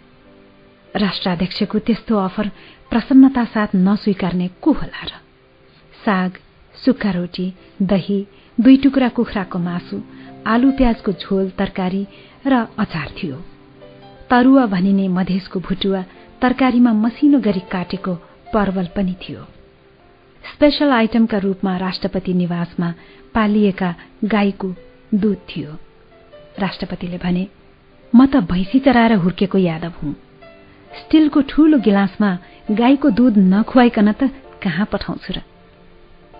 राष्ट्राध्यक्षको 0.95 1.79
त्यस्तो 1.79 2.17
अफर 2.17 2.47
प्रसन्नता 2.89 3.43
साथ 3.45 3.75
नस्वीकार्ने 3.75 4.47
को 4.63 4.71
होला 4.71 5.03
र? 5.03 5.11
साग 6.05 6.31
सुक्खा 6.75 7.11
रोटी 7.11 7.53
दही 7.81 8.19
दुई 8.59 8.77
टुक्रा 8.77 9.09
कुखुराको 9.09 9.59
मासु 9.59 10.01
आलु 10.47 10.71
प्याजको 10.71 11.11
झोल 11.11 11.49
तरकारी 11.49 12.07
र 12.47 12.67
अचार 12.79 13.07
थियो। 13.17 13.35
तरुवा 14.29 14.65
भनिने 14.65 15.07
मधेसको 15.07 15.59
भुटुवा 15.59 16.03
तरकारीमा 16.41 16.93
मसिनो 16.93 17.39
गरी 17.39 17.59
काटेको 17.59 18.15
पर्वल 18.53 18.87
पनि 18.95 19.15
थियो। 19.23 19.41
स्पेशल 20.53 20.89
आइटमका 20.89 21.37
रूपमा 21.37 21.77
राष्ट्रपति 21.77 22.33
निवासमा 22.33 22.93
पालिएका 23.33 23.95
गाईको 24.25 24.73
दूध 25.13 25.37
थियो। 25.49 25.71
राष्ट्रपतिले 26.59 27.17
भने 27.17 27.47
म 28.15 28.25
त 28.25 28.35
भैँसी 28.35 28.79
चराएर 28.79 29.13
हुर्केको 29.13 29.57
यादव 29.57 29.93
हुँ। 30.03 30.13
स्टिलको 30.95 31.41
ठूलो 31.41 31.77
गिलासमा 31.79 32.37
गाईको 32.71 33.09
दूध 33.09 33.37
नखुवाइकन 33.37 34.11
त 34.11 34.31
कहाँ 34.63 34.85
पठाउँछु 34.91 35.33
र? 35.33 35.41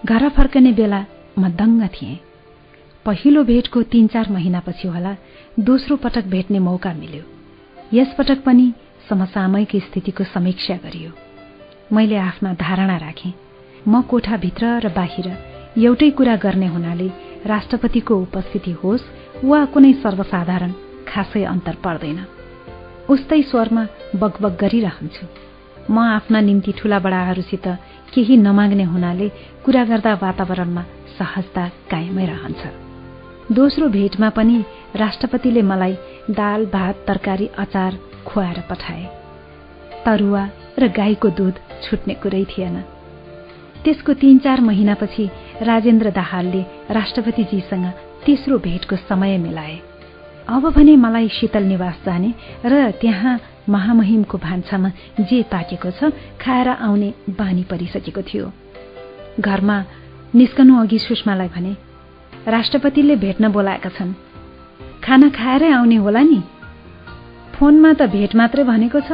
घर 0.06 0.30
फर्कने 0.30 0.72
बेला 0.72 1.06
म 1.40 1.50
दङ्ग 1.50 1.88
थिएँ। 1.88 2.20
पहिलो 3.06 3.44
भेटको 3.44 3.82
तीन 3.84 4.08
चार 4.08 4.30
महिनापछि 4.32 4.88
होला 4.88 5.16
दोस्रो 5.60 5.96
पटक 5.98 6.26
भेट्ने 6.26 6.60
मौका 6.60 6.94
मिल्यो। 6.94 7.24
यसपटक 7.94 8.44
पनि 8.44 8.74
समसामयिक 9.10 9.76
स्थितिको 9.76 10.24
समीक्षा 10.24 10.76
गरियो। 10.76 11.12
मैले 11.94 12.16
आफ्ना 12.18 12.54
धारणा 12.54 12.98
राखेँ। 12.98 13.34
म 13.88 14.02
कोठाभित्र 14.02 14.80
र 14.80 14.90
बाहिर 14.90 15.28
एउटै 15.78 16.10
कुरा 16.10 16.36
गर्ने 16.36 16.68
हुनाले 16.68 17.08
राष्ट्रपतिको 17.46 18.16
उपस्थिति 18.18 18.72
होस् 18.72 19.12
वा 19.44 19.66
कुनै 19.66 19.94
सर्वसाधारण 19.94 20.72
खासै 21.08 21.44
अन्तर 21.44 21.76
पर्दैन। 21.84 22.20
उस्तै 23.10 23.42
स्वरमा 23.42 23.84
बगबग 24.16 24.58
गरिरहन्छु। 24.62 25.26
म 25.92 25.98
आफ्ना 26.18 26.40
निम्ति 26.42 26.72
ठूला 26.78 27.00
बडाहरूसित 27.00 27.68
केही 28.14 28.38
नमाग्ने 28.38 28.84
हुनाले 28.84 29.28
कुरा 29.66 29.84
गर्दा 29.86 30.14
वातावरणमा 30.22 30.84
सहजता 31.18 31.68
कायमै 31.92 32.26
रहन्छ। 32.26 32.62
दोस्रो 33.52 33.88
भेटमा 33.90 34.30
पनि 34.30 34.58
राष्ट्रपतिले 34.96 35.62
मलाई 35.62 35.94
दाल 36.32 36.66
भात 36.66 37.04
तरकारी 37.08 37.48
अचार 37.58 37.98
खुवाएर 38.28 38.60
पठाए। 38.70 39.04
तरुवा 40.06 40.44
र 40.80 40.88
गाईको 40.92 41.30
दूध 41.30 41.56
छुट्ने 41.84 42.14
कुरै 42.14 42.44
थिएन। 42.46 42.76
त्यसको 43.84 44.14
तीन 44.14 44.38
चार 44.40 44.62
महिनापछि 44.62 45.30
राजेन्द्र 45.62 46.10
दाहालले 46.12 46.62
राष्ट्रपतिजीसँग 46.92 47.86
तेस्रो 48.26 48.58
भेटको 48.60 48.96
समय 49.10 49.38
मिलाए। 49.38 49.78
अब 50.48 50.70
भने 50.70 50.96
मलाई 50.96 51.30
शीतल 51.30 51.64
निवास 51.64 52.02
जाने 52.06 52.34
र 52.66 52.92
त्यहाँ 53.02 53.40
महामहिमको 53.70 54.38
भान्सामा 54.38 54.90
जे 55.20 55.42
पाकेको 55.52 55.92
छ 55.92 56.10
खाएर 56.42 56.68
आउने 56.70 57.14
बानी 57.30 57.64
परिसकेको 57.64 58.22
थियो। 58.22 58.52
घरमा 59.40 59.78
निस्कनु 60.36 60.82
अघि 60.82 61.00
सुषमालाई 61.00 61.48
भने 61.48 61.78
राष्ट्रपतिले 62.48 63.16
भेट्न 63.16 63.52
बोलाएका 63.52 63.90
छन्। 63.90 64.14
खाना 65.04 65.30
खाएरै 65.30 65.72
आउने 65.72 65.96
होला 65.96 66.22
नि? 66.22 66.44
फोनमा 67.56 67.94
त 67.94 68.02
भेट 68.02 68.36
मात्रै 68.36 68.64
भनेको 68.64 69.00
छ 69.00 69.12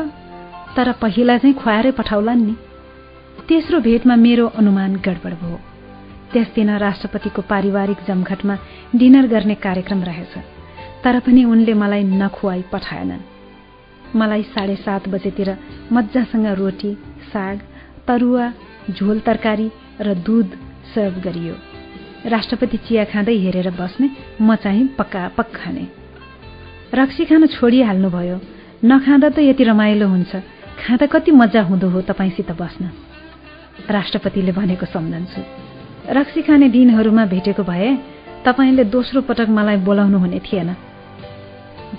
तर 0.75 0.91
पहिला 0.91 1.37
चाहिँ 1.37 1.55
खुवाएरै 1.55 1.91
पठाउलान् 1.91 2.45
नि। 2.45 2.55
तेस्रो 3.47 3.79
भेटमा 3.79 4.15
मेरो 4.15 4.47
अनुमान 4.47 4.95
गडबड 4.95 5.33
भयो। 5.33 5.59
त्यस 6.33 6.47
दिन 6.55 6.69
राष्ट्रपतिको 6.77 7.41
पारिवारिक 7.41 7.97
जमघटमा 8.07 8.57
डिनर 8.95 9.27
गर्ने 9.27 9.55
कार्यक्रम 9.55 10.03
रहेछ 10.03 10.33
तर 11.03 11.19
पनि 11.19 11.43
उनले 11.43 11.73
मलाई 11.73 12.03
नखुवाई 12.03 12.61
पठाएनन्। 12.73 14.17
मलाई 14.17 14.43
साढे 14.43 14.75
सात 14.75 15.09
बजेतिर 15.09 15.57
मजासँग 15.91 16.45
रोटी 16.45 16.93
साग 17.33 17.59
तरुवा 18.07 18.53
झोल 18.89 19.19
तरकारी 19.19 19.71
र 20.01 20.13
दूध 20.13 20.49
सर्भ 20.95 21.21
गरियो। 21.23 21.55
राष्ट्रपति 22.29 22.77
चिया 22.77 23.03
खाँदै 23.03 23.35
हेरेर 23.37 23.69
बस्ने 23.71 24.09
म 24.41 24.55
चाहिँ 24.55 24.87
पक्का 24.87 25.27
पक 25.37 25.51
खाने। 25.55 25.87
रक्सी 26.93 27.25
खान 27.25 27.47
छोडिहाल्नुभयो। 27.47 28.39
नखाँदा 28.85 29.29
त 29.29 29.39
यति 29.39 29.63
रमाइलो 29.63 30.07
हुन्छ। 30.07 30.35
खाँदा 30.81 31.05
कति 31.05 31.31
मजा 31.31 31.61
हुँदो 31.61 31.89
हो 31.89 32.01
तपाईँसित 32.01 32.51
बस्न। 32.51 32.89
राष्ट्रपतिले 33.89 34.51
भनेको 34.51 34.85
सम्झन्छु। 34.85 35.41
रक्सी 36.09 36.41
खाने 36.41 36.69
दिनहरूमा 36.69 37.25
भेटेको 37.25 37.63
भए 37.63 37.97
तपाईँले 38.45 38.83
दोस्रो 38.83 39.21
पटक 39.21 39.49
मलाई 39.49 39.77
बोलाउनु 39.77 40.17
हुने 40.17 40.39
थिएन। 40.39 40.75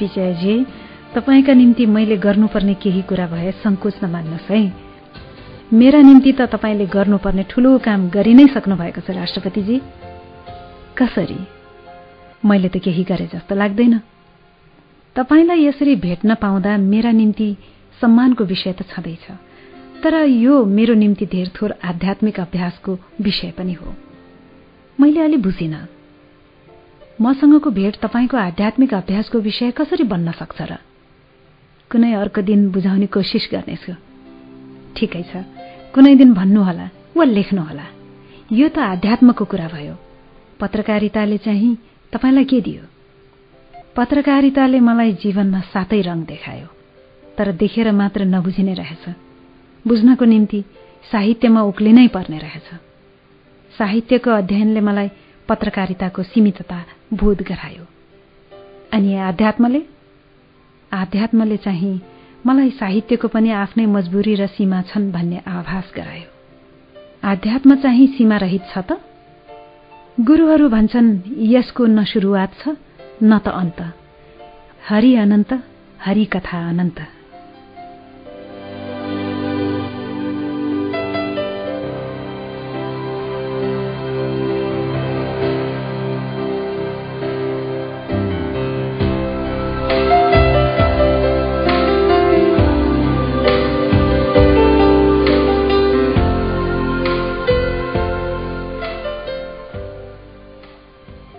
विजयजी 0.00 0.66
तपाईँका 1.14 1.52
निम्ति 1.52 1.86
मैले 1.86 2.16
गर्नुपर्ने 2.16 2.74
केही 2.74 3.02
कुरा 3.02 3.26
भए 3.26 3.50
सङ्कोच 3.62 3.94
नमान्नुहोस् 4.04 4.50
है। 4.50 4.81
मेरा 5.72 6.00
निम्ति 6.00 6.32
त 6.32 6.40
तपाईँले 6.40 6.86
गर्नुपर्ने 6.86 7.42
ठुलो 7.50 7.78
काम 7.78 8.10
गरि 8.10 8.34
नै 8.34 8.46
सक्नु 8.46 8.76
भएको 8.76 9.00
छ 9.00 9.10
राष्ट्रपतिजी। 9.10 9.80
कसरी? 10.98 11.38
मैले 12.44 12.68
त 12.68 12.76
केही 12.76 13.04
गरे 13.04 13.26
जस्तो 13.26 13.54
लाग्दैन। 13.54 14.00
तपाईँलाई 15.16 15.64
यसरी 15.64 15.96
भेट्न 15.96 16.34
पाउँदा 16.34 16.76
मेरा 16.76 17.10
निम्ति 17.10 17.56
सम्मानको 18.00 18.44
विषय 18.44 18.72
त 18.72 18.82
छँदैछ 18.82 19.30
तर 20.04 20.14
यो 20.14 20.64
मेरो 20.64 20.94
निम्ति 20.94 21.26
धेर 21.26 21.48
थोर 21.48 21.74
आध्यात्मिक 21.84 22.40
अभ्यासको 22.40 22.98
विषय 23.20 23.50
पनि 23.50 23.72
हो। 23.72 23.94
मैले 25.00 25.20
अलि 25.20 25.36
बुझिन। 25.36 25.88
मसँगको 27.20 27.70
भेट 27.70 27.96
तपाईँको 27.96 28.36
आध्यात्मिक 28.36 28.94
अभ्यासको 28.94 29.38
विषय 29.38 29.70
कसरी 29.70 30.04
बन्न 30.04 30.32
सक्छ 30.32 30.62
र? 30.62 30.76
कुनै 31.90 32.12
अर्को 32.12 32.42
दिन 32.42 32.70
बुझाउने 32.70 33.06
कोसिस 33.06 33.48
गर्नेछु। 33.52 33.92
ठिकै 34.96 35.22
छ। 35.22 35.61
कुनै 35.94 36.14
दिन 36.14 36.32
भन्नुहोला 36.32 36.86
वा 37.16 37.24
लेख्नुहोला। 37.24 37.86
यो 38.52 38.68
त 38.68 38.78
आध्यात्मको 38.78 39.44
कुरा 39.44 39.68
भयो। 39.68 39.94
पत्रकारिताले 40.60 41.38
चाहिँ 41.38 41.76
तपाईँलाई 42.12 42.44
के 42.44 42.60
दियो? 42.60 42.82
पत्रकारिताले 43.96 44.80
मलाई 44.80 45.12
जीवनमा 45.12 45.60
सातै 45.60 46.00
रङ 46.00 46.18
देखायो 46.24 46.68
तर 47.38 47.52
देखेर 47.52 47.92
मात्र 47.92 48.24
नबुझिने 48.24 48.74
रहेछ। 48.74 49.04
बुझ्नको 49.86 50.24
निम्ति 50.24 50.60
साहित्यमा 51.12 51.62
उक्लिनै 51.62 52.08
पर्ने 52.08 52.38
रहेछ। 52.38 52.68
साहित्यको 53.78 54.30
अध्ययनले 54.30 54.80
मलाई 54.80 55.08
पत्रकारिताको 55.48 56.22
सीमितता 56.22 56.78
बोध 57.12 57.42
गरायो। 57.42 57.84
अनि 58.92 59.14
आध्यात्मले? 59.14 59.80
आध्यात्मले 60.92 61.56
चाहिँ 61.56 62.00
मलाई 62.46 62.70
साहित्यको 62.70 63.28
पनि 63.28 63.50
आफ्नै 63.50 63.86
मजबुरी 63.86 64.34
र 64.34 64.46
सीमा 64.46 64.82
छन् 64.82 65.12
भन्ने 65.12 65.42
आभास 65.46 65.92
गरायो। 65.96 66.28
आध्यात्म 67.24 67.74
चाहिँ 67.74 68.06
सीमा 68.06 68.36
रहित 68.36 68.62
छ 68.74 68.78
त? 68.78 68.98
गुरुहरू 70.20 70.68
भन्छन् 70.68 71.18
यसको 71.38 71.86
न 71.86 72.04
सुरुवात 72.04 72.50
छ 72.54 72.68
न 73.22 73.38
त 73.38 73.48
अन्त। 73.48 73.80
हरि 74.88 75.14
अनन्त 75.16 75.52
हरि 76.00 76.24
कथा 76.24 76.68
अनन्त। 76.68 77.21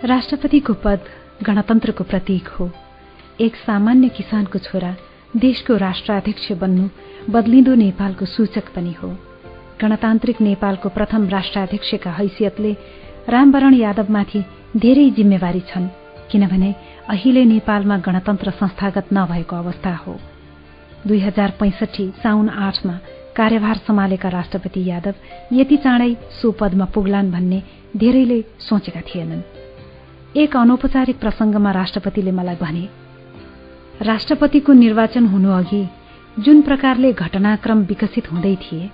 राष्ट्रपतिको 0.04 0.72
पद 0.74 1.00
गणतन्त्रको 1.42 2.04
प्रतीक 2.04 2.48
हो। 2.48 2.64
एक 3.40 3.54
सामान्य 3.56 4.08
किसानको 4.08 4.58
छोरा 4.58 4.90
देशको 5.36 5.76
राष्ट्राध्यक्ष 5.76 6.50
बन्नु 6.60 6.88
बदलिँदो 7.32 7.74
नेपालको 7.74 8.24
सूचक 8.24 8.68
पनि 8.74 8.92
हो। 8.92 9.08
गणतान्त्रिक 9.80 10.40
नेपालको 10.40 10.88
प्रथम 10.88 11.28
राष्ट्राध्यक्षका 11.28 12.10
हैसियतले 12.10 12.72
रामवरण 13.28 13.74
यादवमाथि 13.74 14.44
धेरै 14.76 15.08
जिम्मेवारी 15.10 15.60
छन् 15.72 15.88
किनभने 16.30 16.74
अहिले 17.08 17.44
नेपालमा 17.44 17.98
गणतन्त्र 18.04 18.50
संस्थागत 18.60 19.08
नभएको 19.12 19.56
अवस्था 19.56 19.94
हो। 19.96 20.18
दुई 21.06 21.20
हजार 21.20 21.56
पैंसठी 21.60 22.10
साउन 22.22 22.48
आठमा 22.68 22.98
कार्यभार 23.36 23.80
सम्हालेका 23.86 24.28
राष्ट्रपति 24.28 24.84
यादव 24.90 25.14
यति 25.52 25.76
चाँडै 25.76 26.14
सो 26.42 26.52
पदमा 26.60 26.92
पुग्लान् 26.94 27.32
भन्ने 27.32 27.62
धेरैले 27.96 28.42
सोचेका 28.68 29.00
थिएनन्। 29.00 29.42
एक 30.36 30.56
अनौपचारिक 30.56 31.18
प्रसंगमा 31.18 31.70
राष्ट्रपतिले 31.72 32.30
मलाई 32.30 32.56
भने 32.60 32.88
राष्ट्रपतिको 34.02 34.72
निर्वाचन 34.72 35.26
हुनुअघि 35.26 35.82
जुन 36.36 36.62
प्रकारले 36.62 37.12
घटनाक्रम 37.14 37.82
विकसित 37.90 38.30
हुँदै 38.32 38.54
थिए 38.62 38.88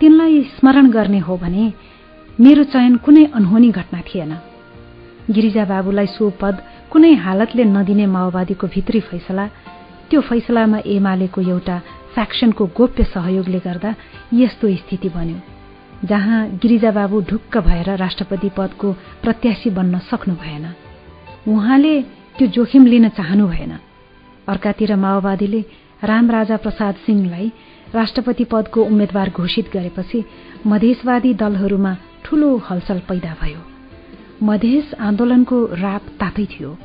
तिनलाई 0.00 0.42
स्मरण 0.56 0.90
गर्ने 0.90 1.18
हो 1.18 1.36
भने 1.36 1.64
मेरो 2.38 2.64
चयन 2.64 2.96
कुनै 3.04 3.24
अनहोनी 3.34 3.70
घटना 3.70 4.00
थिएन। 4.08 4.32
गिरिजा 5.30 5.64
बाबुलाई 5.64 6.06
सो 6.06 6.28
पद 6.40 6.60
कुनै 6.92 7.14
हालतले 7.24 7.64
नदिने 7.72 8.06
माओवादीको 8.12 8.66
भित्री 8.74 9.00
फैसला 9.08 9.46
त्यो 10.10 10.20
फैसलामा 10.28 10.78
एमालेको 10.96 11.40
एउटा 11.40 11.78
फ्याक्सनको 12.14 12.66
गोप्य 12.76 13.04
सहयोगले 13.14 13.60
गर्दा 13.64 13.94
यस्तो 14.34 14.74
स्थिति 14.76 15.08
बन्यो। 15.08 15.51
जहाँ 16.04 16.48
गिरिजाबाबु 16.58 17.20
ढुक्क 17.20 17.58
भएर 17.58 17.96
राष्ट्रपति 17.96 18.48
पदको 18.48 18.92
प्रत्याशी 19.22 19.70
बन्न 19.70 19.98
सक्नु 19.98 20.34
भएन। 20.34 20.66
उहाँले 21.48 22.02
त्यो 22.38 22.46
जोखिम 22.48 22.86
लिन 22.86 23.08
चाहनु 23.08 23.48
भएन। 23.48 23.78
अर्कातिर 24.48 24.96
माओवादीले 24.96 25.64
रामराजा 26.04 26.56
प्रसाद 26.56 26.94
सिंहलाई 26.94 27.52
राष्ट्रपति 27.94 28.44
पदको 28.44 28.84
उम्मेद्वार 28.84 29.30
घोषित 29.30 29.70
गरेपछि 29.72 30.24
मधेसवादी 30.66 31.34
दलहरूमा 31.34 31.96
ठूलो 32.24 32.56
हलचल 32.56 32.98
पैदा 32.98 33.36
भयो। 33.42 33.60
मधेस 34.42 34.94
आन्दोलनको 35.00 35.66
राप 35.66 36.02
तातै 36.20 36.44
थियो। 36.44 36.78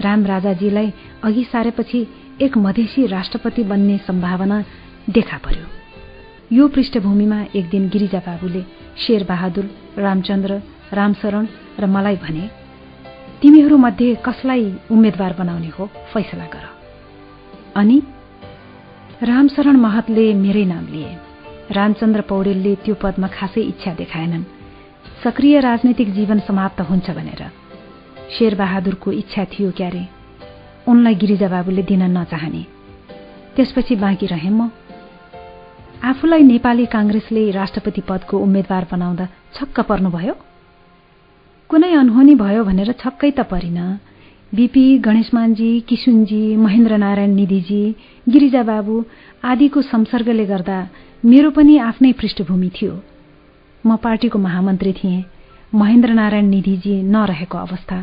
रामराजाजीलाई 0.00 0.92
अघि 1.24 1.44
सारेपछि 1.44 2.06
एक 2.42 2.56
मधेसी 2.58 3.06
राष्ट्रपति 3.06 3.62
बन्ने 3.62 3.98
सम्भावना 3.98 4.64
देखा 5.10 5.38
पर्यो। 5.38 5.85
यो 6.52 6.68
पृष्ठभूमिमा 6.68 7.44
एक 7.56 7.68
दिन 7.70 7.88
गिरिजा 7.88 8.18
बाबुले 8.18 8.62
शेरबहादुर 8.98 9.70
रामचन्द्र 9.98 10.62
रामशरण 10.92 11.46
र 11.80 11.86
मलाई 11.86 12.16
भने 12.16 12.50
तिमीहरूमध्ये 13.42 14.14
कसलाई 14.14 14.74
उम्मेद्वार 14.90 15.36
बनाउने 15.38 15.68
हो? 15.68 15.86
फैसला 15.86 16.44
गर। 16.44 16.68
अनि 17.76 18.02
रामशरण 19.22 19.76
महतले 19.76 20.34
मेरै 20.34 20.64
नाम 20.64 20.86
लिए। 20.86 21.16
रामचन्द्र 21.70 22.20
पौडेलले 22.20 22.74
त्यो 22.74 22.94
पदमा 22.94 23.26
खासै 23.26 23.60
इच्छा 23.60 23.94
देखाएनन्। 23.94 24.44
सक्रिय 25.24 25.60
राजनैतिक 25.60 26.14
जीवन 26.14 26.38
समाप्त 26.38 26.80
हुन्छ 26.80 27.10
भनेर। 27.10 27.50
शेरबहादुरको 28.38 29.12
इच्छा 29.12 29.44
थियो 29.44 29.70
क्यारे। 29.70 30.08
उनलाई 30.88 31.14
गिरिजाबाबुले 31.14 31.82
दिन 31.82 32.02
नचाहने। 32.02 32.66
त्यसपछि 33.56 33.96
बाँकी 33.96 34.26
रहे 34.26 34.50
म। 34.50 34.70
आफूलाई 36.06 36.42
नेपाली 36.42 36.86
काङ्ग्रेसले 36.86 37.50
राष्ट्रपति 37.50 38.00
पदको 38.00 38.38
उम्मेद्वार 38.38 38.86
बनाउँदा 38.92 39.24
छक्क 39.54 39.80
पर्नुभयो? 39.80 40.34
कुनै 41.68 41.90
अनहोनी 41.92 42.34
भयो 42.34 42.64
भनेर 42.64 42.92
छक्कै 42.92 43.30
त 43.30 43.40
परिन। 43.40 43.78
बिपी 44.54 44.98
गणेशमानजी 44.98 45.70
किसुनजी 45.80 46.56
महेन्द्र 46.56 46.96
नारायण 46.96 47.34
निधिजी 47.34 47.82
गिरिजा 48.28 48.62
बाबु 48.62 48.94
आदिको 49.44 49.82
संसर्गले 49.82 50.46
गर्दा 50.46 50.78
मेरो 51.24 51.50
पनि 51.50 51.78
आफ्नै 51.78 52.12
पृष्ठभूमि 52.12 52.70
थियो। 52.78 52.94
म 53.86 53.96
पार्टीको 53.96 54.38
महामन्त्री 54.38 54.92
थिएँ। 54.92 55.24
महेन्द्र 55.74 56.10
नारायण 56.12 56.46
निधिजी 56.46 57.02
नरहेको 57.02 57.58
अवस्था। 57.58 57.98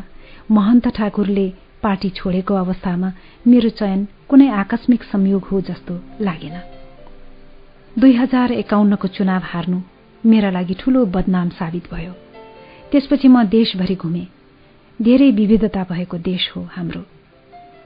महन्त 0.51 0.87
ठाकुरले 0.87 1.47
पार्टी 1.83 2.09
छोडेको 2.19 2.53
अवस्थामा 2.53 3.13
मेरो 3.47 3.69
चयन 3.79 4.07
कुनै 4.29 4.51
आकस्मिक 4.51 5.03
संयोग 5.03 5.43
हो 5.43 5.61
जस्तो 5.61 5.99
लागेन। 6.21 6.72
दुई 7.99 8.13
हजार 8.13 8.51
एकाउन्नको 8.51 9.07
चुनाव 9.07 9.41
हार्नु 9.43 9.79
मेरा 10.25 10.49
लागि 10.49 10.73
ठूलो 10.73 11.05
बदनाम 11.05 11.49
साबित 11.49 11.93
भयो। 11.93 12.13
त्यसपछि 12.91 13.27
म 13.27 13.43
देशभरि 13.43 13.95
घुमे। 13.95 14.25
धेरै 15.01 15.31
विविधता 15.31 15.83
भएको 15.83 16.17
देश 16.17 16.51
हो 16.55 16.61
हाम्रो। 16.71 17.01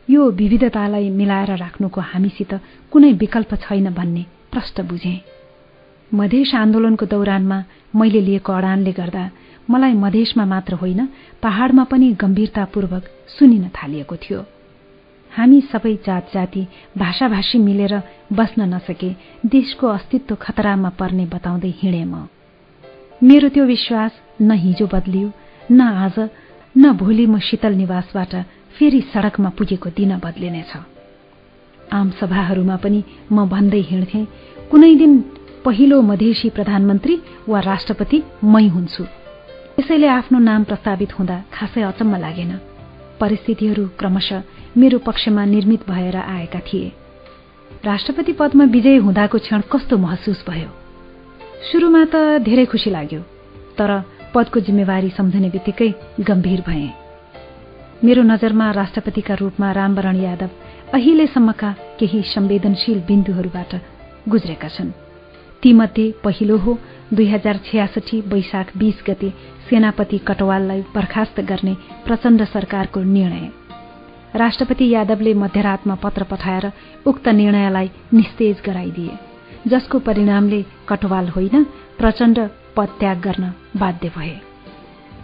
यो 0.10 0.32
विविधतालाई 0.32 1.10
मिलाएर 1.10 1.56
राख्नुको 1.58 2.02
हामीसित 2.02 2.54
कुनै 2.92 3.12
विकल्प 3.14 3.56
छैन 3.56 3.94
भन्ने 3.94 4.26
प्रष्ट 4.52 4.82
बुझे। 4.82 5.22
मधेस 6.14 6.56
आन्दोलनको 6.56 7.06
दौरानमा 7.06 7.64
मैले 7.96 8.22
लिएको 8.22 8.54
अडानले 8.54 8.92
गर्दा 8.92 9.32
मलाई 9.70 9.94
मधेसमा 9.94 10.46
मात्र 10.46 10.74
होइन 10.74 11.10
पहाड़मा 11.44 11.84
पनि 11.84 12.14
गम्भीरतापूर्वक 12.14 13.04
सुनिन 13.28 13.68
थालिएको 13.68 14.16
थियो। 14.16 14.46
हामी 15.32 15.60
सबै 15.62 15.94
जात 16.06 16.30
जाति 16.34 16.68
भाषाभाषी 16.98 17.58
मिलेर 17.58 17.94
बस्न 18.34 18.74
नसके 18.74 19.10
देशको 19.46 19.88
अस्तित्व 19.88 20.36
खतरामा 20.36 20.90
पर्ने 21.00 21.26
बताउँदै 21.26 21.74
हिँडे 21.80 22.04
म। 22.04 22.28
मेरो 23.24 23.50
त्यो 23.50 23.66
विश्वास 23.66 24.12
न 24.42 24.52
हिजो 24.64 24.88
बदलियो 24.94 25.32
न 25.72 25.82
आज 25.82 26.18
न 26.76 26.92
भोलि 26.94 27.26
म 27.26 27.40
शीतल 27.40 27.74
निवासबाट 27.74 28.36
फेरि 28.78 29.02
सड़कमा 29.14 29.50
पुगेको 29.58 29.90
दिन 29.90 30.18
बदलिनेछ। 30.26 30.74
आम 31.94 32.10
सभाहरूमा 32.20 32.76
पनि 32.76 33.04
म 33.32 33.48
भन्दै 33.50 33.82
हिँड्थेँ 33.90 34.26
कुनै 34.72 34.96
दिन 34.96 35.14
पहिलो 35.66 36.02
मधेसी 36.02 36.50
प्रधानमन्त्री 36.50 37.16
वा 37.48 37.60
राष्ट्रपति 37.60 38.24
मै 38.44 38.68
हुन्छु। 38.68 39.04
त्यसैले 39.76 40.08
आफ्नो 40.08 40.40
नाम 40.40 40.64
प्रस्तावित 40.64 41.12
हुँदा 41.20 41.38
खासै 41.54 41.82
अचम्म 41.82 42.16
लागेन। 42.16 42.52
परिस्थितिहरू 43.20 43.84
क्रमशः 44.00 44.44
मेरो 44.78 44.98
पक्षमा 45.00 45.44
निर्मित 45.46 45.90
भएर 45.90 46.16
आएका 46.16 46.60
थिए। 46.60 46.92
राष्ट्रपति 47.86 48.34
पदमा 48.34 48.64
विजय 48.64 48.98
हुँदाको 48.98 49.38
क्षण 49.38 49.62
कस्तो 49.72 49.98
महसुस 49.98 50.44
भयो। 50.50 50.70
सुरुमा 51.72 52.04
त 52.06 52.38
धेरै 52.46 52.66
खुसी 52.66 52.90
लाग्यो 52.90 53.22
तर 53.78 53.92
पदको 54.36 54.60
जिम्मेवारी 54.60 55.10
सम्झने 55.10 55.50
बित्तिकै 55.50 55.90
गम्भीर 56.22 56.62
भए। 56.68 56.90
मेरो 58.04 58.24
नजरमा 58.24 58.72
राष्ट्रपतिका 58.72 59.34
रूपमा 59.34 59.72
रामवरण 59.72 60.16
यादव 60.16 60.50
अहिलेसम्मका 60.94 61.74
केही 62.00 62.22
संवेदनशील 62.22 63.00
बिन्दुहरूबाट 63.02 63.76
गुज्रेका 64.30 64.68
छन्। 64.68 64.92
तीमध्ये 65.64 66.12
पहिलो 66.24 66.58
हो 66.58 66.78
दुई 67.14 67.28
हजार 67.28 67.60
छयासठी 67.66 68.22
वैशाख 68.22 68.78
बीस 68.78 69.04
गते 69.10 69.30
सेनापति 69.70 70.18
कटवाललाई 70.18 70.82
बर्खास्त 70.96 71.40
गर्ने 71.42 71.74
प्रचण्ड 72.06 72.44
सरकारको 72.46 73.00
निर्णय। 73.14 73.50
राष्ट्रपति 74.38 74.88
यादवले 74.90 75.34
मध्यरातमा 75.34 75.96
पत्र 75.96 76.24
पठाएर 76.24 76.72
उक्त 77.06 77.28
निर्णयलाई 77.28 77.90
निस्तेज 78.14 78.62
गराइदिए 78.66 79.18
जसको 79.68 80.00
परिणामले 80.00 80.62
कटवाल 80.90 81.28
होइन 81.28 81.64
प्रचण्ड 81.98 82.40
पद 82.76 82.90
त्याग 83.00 83.22
गर्न 83.22 83.52
बाध्य 83.78 84.12
भए। 84.18 84.36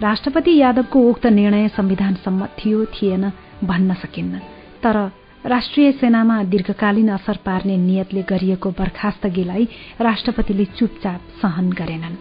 राष्ट्रपति 0.01 0.56
यादवको 0.58 1.00
उक्त 1.09 1.25
निर्णय 1.30 1.67
संविधान 1.67 2.14
सम्मत 2.16 2.56
थियो 2.59 2.85
थिएन 2.93 3.32
भन्न 3.64 3.93
सकिन्न 3.93 4.40
तर 4.83 4.98
राष्ट्रिय 5.45 5.92
सेनामा 5.92 6.42
दीर्घकालीन 6.43 7.09
असर 7.09 7.38
पार्ने 7.45 7.77
नियतले 7.77 8.22
गरिएको 8.30 8.69
बर्खास्तगीलाई 8.72 9.67
राष्ट्रपतिले 10.01 10.66
चुपचाप 10.77 11.22
सहन 11.42 11.69
गरेनन्। 11.72 12.16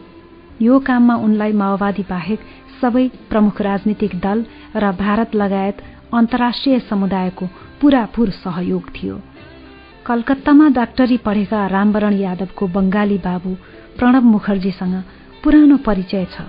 यो 0.62 0.78
काममा 0.78 1.14
उनलाई 1.16 1.52
माओवादी 1.52 2.04
बाहेक 2.10 2.40
सबै 2.80 3.08
प्रमुख 3.30 3.60
राजनीतिक 3.62 4.20
दल 4.20 4.44
र 4.76 4.92
भारत 4.98 5.34
लगायत 5.34 5.82
अन्तर्राष्ट्रिय 6.14 6.78
समुदायको 6.80 7.46
पूरापूर 7.80 8.30
सहयोग 8.30 8.90
थियो। 8.90 9.20
कलकत्तामा 10.06 10.68
डाक्टरी 10.68 11.16
पढेका 11.16 11.66
रामवरण 11.66 12.14
यादवको 12.14 12.66
बंगाली 12.66 13.18
बाबु 13.18 13.54
प्रणव 13.98 14.20
मुखर्जीसँग 14.20 15.02
पुरानो 15.44 15.76
परिचय 15.76 16.24
छ। 16.24 16.40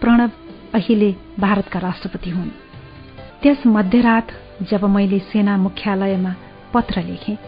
प्रणव 0.00 0.30
अहिले 0.74 1.14
भारतका 1.40 1.78
राष्ट्रपति 1.78 2.30
हुन्। 2.30 2.48
त्यस 3.42 3.62
मध्यरात 3.66 4.28
जब 4.62 4.84
मैले 4.84 5.18
सेना 5.18 5.56
मुख्यालयमा 5.56 6.34
पत्र 6.74 7.02
लेखेँ 7.02 7.38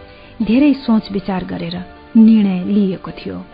धेरै 0.42 0.72
सोच 0.74 1.12
विचार 1.12 1.44
गरेर 1.44 1.76
निर्णय 2.16 2.64
लिएको 2.64 3.10
थियो। 3.10 3.44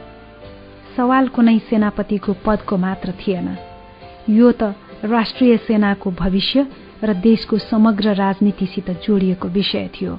सवाल 0.96 1.28
कुनै 1.28 1.58
सेनापतिको 1.58 2.32
पदको 2.32 2.76
मात्र 2.76 3.12
थिएन। 3.12 3.56
यो 4.30 4.52
त 4.52 4.62
राष्ट्रिय 5.04 5.56
सेनाको 5.56 6.10
भविष्य 6.10 6.66
र 7.04 7.14
देशको 7.14 7.58
समग्र 7.58 8.14
राजनीतिसित 8.14 8.90
जोडिएको 9.06 9.48
विषय 9.48 9.88
थियो। 9.94 10.18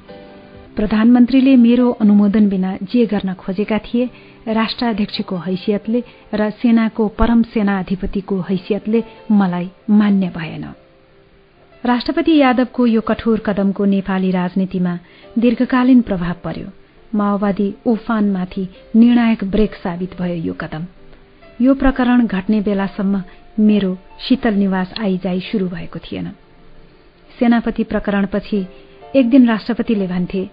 प्रधानमन्त्रीले 0.75 1.55
मेरो 1.55 1.89
अनुमोदन 1.91 2.49
बिना 2.49 2.77
जे 2.83 3.05
गर्न 3.05 3.33
खोजेका 3.33 3.77
थिए 3.77 4.09
राष्ट्राध्यक्षको 4.47 5.37
हैसियतले 5.37 6.03
र 6.33 6.49
सेनाको 6.49 7.07
परम 7.07 7.41
सेनाधिपतिको 7.43 8.39
हैसियतले 8.41 9.03
मलाई 9.31 9.69
मान्य 9.89 10.31
भएन। 10.37 10.65
राष्ट्रपति 11.83 12.37
यादवको 12.37 12.85
यो 12.87 13.01
कठोर 13.01 13.39
कदमको 13.39 13.85
नेपाली 13.85 14.31
राजनीतिमा 14.31 14.97
दीर्घकालीन 15.37 16.01
प्रभाव 16.01 16.35
पर्यो। 16.43 16.67
माओवादी 17.15 17.73
उफानमाथि 17.85 18.67
निर्णायक 18.95 19.43
ब्रेक 19.43 19.75
साबित 19.75 20.17
भयो 20.21 20.35
यो 20.35 20.53
कदम। 20.53 20.85
यो 21.61 21.73
प्रकरण 21.73 22.25
घट्ने 22.27 22.61
बेलासम्म 22.61 23.23
मेरो 23.59 23.97
शीतल 24.19 24.53
निवास 24.53 24.93
आइजाई 24.99 25.39
शुरू 25.39 25.67
भएको 25.67 25.99
थिएन। 25.99 26.31
सेनापति 27.39 27.83
प्रकरणपछि 27.83 28.65
एक 29.15 29.29
दिन 29.29 29.47
राष्ट्रपतिले 29.47 30.07
भन्थे 30.07 30.47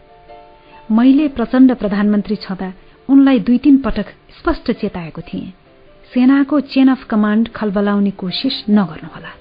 मैले 0.90 1.28
प्रचण्ड 1.28 1.74
प्रधानमन्त्री 1.74 2.36
छँदा 2.36 2.72
उनलाई 3.08 3.38
दुई 3.40 3.58
तीन 3.58 3.76
पटक 3.78 4.06
स्पष्ट 4.38 4.70
चेताएको 4.72 5.20
थिएँ। 5.20 5.52
सेनाको 6.14 6.60
चेन 6.72 6.88
अफ 6.88 7.04
कमाण्ड 7.04 7.48
खलबलाउने 7.48 8.10
कोसिस 8.10 8.64
नगर्नुहोला। 8.70 9.32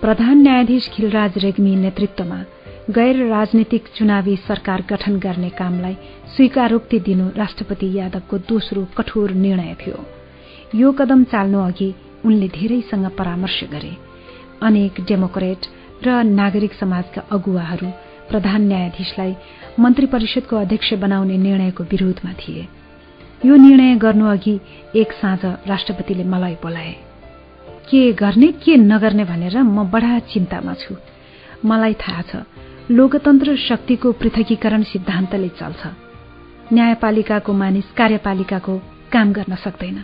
प्रधान 0.00 0.42
न्यायाधीश 0.42 0.88
खिलराज 0.88 1.38
रेग्मी 1.38 1.74
नेतृत्वमा 1.76 2.38
गैर 2.90 3.16
राजनीतिक 3.28 3.88
चुनावी 3.96 4.36
सरकार 4.36 4.84
गठन 4.90 5.18
गर्ने 5.18 5.48
कामलाई 5.50 5.96
स्वीकारोक्ति 6.36 6.98
दिनु 7.00 7.28
राष्ट्रपति 7.36 7.92
यादवको 7.98 8.38
दोस्रो 8.38 8.86
कठोर 8.98 9.30
निर्णय 9.36 9.74
थियो। 9.80 10.04
यो 10.74 10.92
कदम 10.92 11.24
चाल्नु 11.24 11.60
अघि 11.60 11.94
उनले 12.24 12.48
धेरैसँग 12.48 13.10
परामर्श 13.18 13.62
गरे। 13.72 13.96
अनेक 14.62 15.00
डेमोक्रेट 15.00 15.66
र 16.04 16.22
नागरिक 16.22 16.72
समाजका 16.72 17.22
अगुवाहरू 17.32 17.88
प्रधान 18.28 18.62
न्यायाधीशलाई 18.62 19.34
मन्त्री 19.80 20.06
परिषदको 20.06 20.56
अध्यक्ष 20.56 20.92
बनाउने 21.02 21.36
निर्णयको 21.38 21.84
विरोधमा 21.84 22.32
थिए। 22.32 22.66
यो 23.46 23.56
निर्णय 23.56 23.94
गर्नुअघि 23.96 24.58
एक 24.96 25.12
साँझ 25.12 25.44
राष्ट्रपतिले 25.68 26.24
मलाई 26.24 26.54
बोलाए 26.62 26.92
के 27.90 28.00
गर्ने 28.12 28.50
के 28.64 28.76
नगर्ने 28.76 29.24
भनेर 29.24 29.56
म 29.62 29.84
बडा 29.90 30.18
चिन्तामा 30.32 30.74
छु। 30.74 30.94
मलाई 31.64 31.94
थाहा 31.94 32.22
छ 32.22 32.42
लोकतन्त्र 32.90 33.56
शक्तिको 33.58 34.12
पृथकीकरण 34.12 34.82
सिद्धान्तले 34.82 35.48
चल्छ। 35.58 35.82
न्यायपालिकाको 36.72 37.52
मानिस 37.52 37.90
कार्यपालिकाको 37.98 38.74
काम 39.12 39.32
गर्न 39.32 39.54
सक्दैन। 39.64 39.98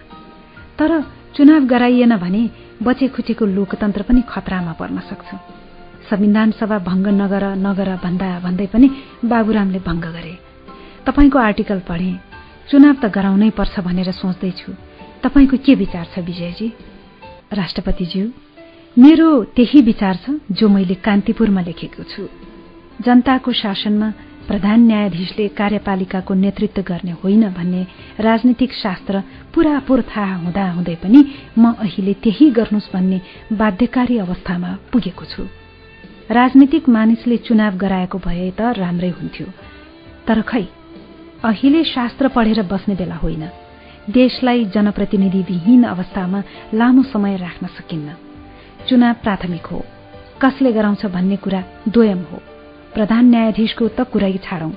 तर 0.79 1.01
चुनाव 1.37 1.65
गराइएन 1.67 2.17
भने 2.17 2.43
बचेखुचेको 2.83 3.45
लोकतन्त्र 3.47 4.03
पनि 4.03 4.23
खतरामा 4.29 4.73
पर्न 4.73 4.99
सक्छ। 5.11 5.29
संविधान 6.13 6.51
सभा 6.61 6.79
भङ्ग 6.85 7.07
नगर 7.09 7.45
नगर 7.57 7.89
भन्दा 8.05 8.29
भन्दै 8.45 8.67
पनि 8.69 8.89
बाबुरामले 9.25 9.79
भङ्ग 9.81 10.05
गरे। 10.13 10.35
तपाईँको 11.09 11.39
आर्टिकल 11.39 11.79
पढे। 11.89 12.13
चुनाव 12.69 12.97
त 13.01 13.09
गराउनै 13.09 13.49
पर्छ 13.57 13.81
भनेर 13.81 14.11
सोच्दैछु। 14.13 14.73
तपाईँको 15.25 15.57
के 15.57 15.75
विचार 15.75 16.05
छ 16.13 16.19
विजयजी? 16.21 16.69
राष्ट्रपतिज्यू 17.53 18.25
मेरो 18.97 19.29
त्यही 19.57 19.81
विचार 19.83 20.15
छ 20.21 20.37
जो 20.53 20.69
मैले 20.69 20.95
कान्तिपुरमा 21.01 21.61
लेखेको 21.65 22.03
छु। 22.05 22.29
जनताको 23.01 23.53
शासनमा 23.53 24.09
प्रधान 24.49 24.81
न्यायाधीशले 24.85 25.49
कार्यपालिकाको 25.49 26.35
नेतृत्व 26.35 26.83
गर्ने 26.83 27.13
होइन 27.25 27.49
भन्ने 27.57 27.87
राजनीतिक 28.21 28.73
शास्त्र 28.75 29.23
पूरापूर 29.55 30.01
थाहा 30.13 30.37
हुँदा 30.45 30.71
हुँदै 30.77 30.97
पनि 31.01 31.21
म 31.57 31.73
अहिले 31.81 32.15
त्यही 32.21 32.51
गर्नुहोस् 32.53 32.93
भन्ने 32.93 33.19
बाध्यकारी 33.57 34.19
अवस्थामा 34.19 34.77
पुगेको 34.93 35.25
छु। 35.25 35.62
राजनीतिक 36.31 36.89
मानिसले 36.89 37.37
चुनाव 37.37 37.77
गराएको 37.77 38.19
भए 38.19 38.51
त 38.51 38.61
राम्रै 38.61 39.09
हुन्थ्यो। 39.09 39.47
तर 40.27 40.43
खै 40.43 40.63
अहिले 41.45 41.85
शास्त्र 41.85 42.29
पढेर 42.29 42.63
बस्ने 42.63 42.95
बेला 42.95 43.15
होइन। 43.15 43.49
देशलाई 44.11 44.65
जनप्रतिनिधिविहीन 44.65 45.85
अवस्थामा 45.85 46.43
लामो 46.75 47.03
समय 47.03 47.37
राख्न 47.37 47.67
सकिन्न। 47.67 48.15
चुनाव 48.89 49.15
प्राथमिक 49.15 49.67
हो। 49.67 49.85
कसले 50.43 50.73
गराउँछ 50.73 51.07
भन्ने 51.07 51.37
कुरा 51.37 51.65
दोयम 51.89 52.19
हो। 52.19 52.39
प्रधान 52.95 53.25
न्यायाधीशको 53.25 53.89
त 53.89 54.01
कुरै 54.01 54.33
छाडौं। 54.33 54.71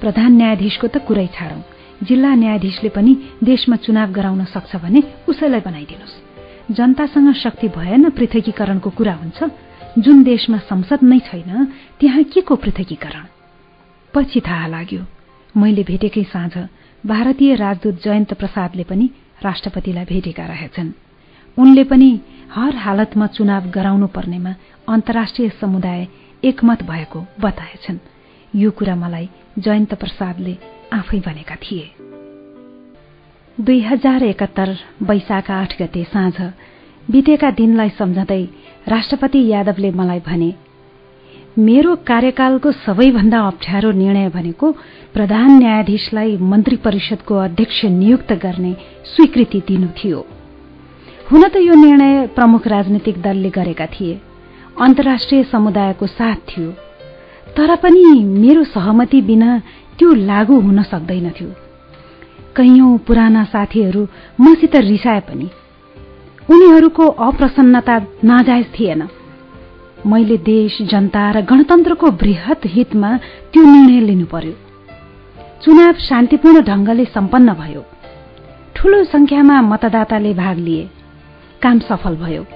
प्रधान 0.00 0.32
न्यायाधीशको 0.32 0.86
त 0.86 0.96
कुरै 0.96 1.26
छाडौं। 1.26 1.60
जिल्ला 2.02 2.34
न्यायाधीशले 2.34 2.88
पनि 2.88 3.16
देशमा 3.44 3.76
चुनाव 3.76 4.12
गराउन 4.12 4.44
सक्छ 4.44 4.76
भने 4.76 5.02
उसैलाई 5.28 5.60
बनाइदिनुहोस्। 5.60 6.74
जनतासँग 6.74 7.32
शक्ति 7.34 7.68
भएन 7.68 8.10
पृथकीकरणको 8.10 8.90
कुरा 8.90 9.14
हुन्छ। 9.14 9.42
जुन 9.98 10.22
देशमा 10.22 10.58
संसद 10.58 11.02
नै 11.02 11.18
छैन 11.18 11.64
त्यहाँ 12.00 12.22
के 12.22 12.40
को 12.40 12.56
पृथकीकरण? 12.56 13.24
पछि 14.14 14.40
थाहा 14.40 14.66
लाग्यो 14.66 15.02
मैले 15.56 15.82
भेटेकै 15.82 16.22
साँझ 16.22 16.52
भारतीय 17.06 17.54
राजदूत 17.54 18.02
जयन्त 18.02 18.34
प्रसादले 18.34 18.84
पनि 18.84 19.10
राष्ट्रपतिलाई 19.44 20.04
भेटेका 20.04 20.46
रहेछन्। 20.46 20.90
उनले 21.58 21.84
पनि 21.84 22.20
हर 22.50 22.76
हालतमा 22.76 23.26
चुनाव 23.26 23.70
गराउनु 23.70 24.06
पर्नेमा 24.06 24.54
अन्तर्राष्ट्रिय 24.88 25.48
समुदाय 25.60 26.06
एकमत 26.44 26.82
भएको 26.82 27.26
बताएछन्। 27.40 27.98
यो 28.56 28.70
कुरा 28.70 28.96
मलाई 28.96 29.28
जयन्त 29.58 29.94
प्रसादले 29.94 30.56
आफै 30.92 31.20
भनेका 31.20 31.54
थिए। 31.54 31.86
दुई 33.60 33.80
हजार 33.80 34.22
एकात्तर 34.22 34.76
वैशाख 35.02 35.50
आठ 35.50 35.82
गते 35.82 36.04
साँझ 36.04 36.36
बितेका 37.10 37.50
दिनलाई 37.50 37.88
सम्झँदै 37.88 38.42
राष्ट्रपति 38.88 39.46
यादवले 39.46 39.90
मलाई 39.90 40.20
भने 40.20 40.52
मेरो 41.58 41.94
कार्यकालको 42.06 42.72
सबैभन्दा 42.72 43.40
अप्ठ्यारो 43.46 43.90
निर्णय 43.92 44.28
भनेको 44.28 44.70
प्रधान 45.14 45.50
न्यायाधीशलाई 45.58 46.36
मन्त्री 46.40 46.76
परिषदको 46.76 47.34
अध्यक्ष 47.38 47.84
नियुक्त 47.84 48.32
गर्ने 48.42 48.72
स्वीकृति 49.14 49.60
दिनु 49.68 49.88
थियो। 49.98 50.24
हुन 51.30 51.48
त 51.48 51.56
यो 51.56 51.74
निर्णय 51.74 52.26
प्रमुख 52.26 52.66
राजनीतिक 52.66 53.22
दलले 53.22 53.50
गरेका 53.50 53.86
थिए 53.86 54.20
अन्तर्राष्ट्रिय 54.80 55.42
समुदायको 55.44 56.06
साथ 56.06 56.48
थियो 56.48 56.70
तर 57.56 57.74
पनि 57.76 58.04
मेरो 58.24 58.64
सहमति 58.64 59.20
बिना 59.22 59.58
त्यो 59.98 60.12
लागू 60.12 60.60
हुन 60.60 60.82
सक्दैनथ्यो 60.82 61.48
कैयौं 62.56 62.96
पुराना 63.06 63.44
साथीहरू 63.44 64.06
मसित 64.40 64.76
रिसाए 64.76 65.20
पनि 65.20 65.48
उनीहरूको 66.50 67.08
अप्रसन्नता 67.08 67.98
नाजायज 68.24 68.66
थिएन। 68.80 69.08
मैले 70.06 70.36
देश 70.36 70.82
जनता 70.82 71.30
र 71.30 71.40
गणतन्त्रको 71.40 72.06
वृहत 72.06 72.60
हितमा 72.66 73.16
त्यो 73.52 73.62
निर्णय 73.62 74.00
लिनु 74.00 74.26
पर्यो। 74.26 74.52
चुनाव 75.62 75.92
शान्तिपूर्ण 75.92 76.60
ढंगले 76.60 77.04
सम्पन्न 77.04 77.52
भयो। 77.52 77.84
ठूलो 78.76 79.04
संख्यामा 79.04 79.62
मतदाताले 79.62 80.34
भाग 80.34 80.58
लिए। 80.58 80.90
काम 81.62 81.78
सफल 81.78 82.16
भयो। 82.16 82.46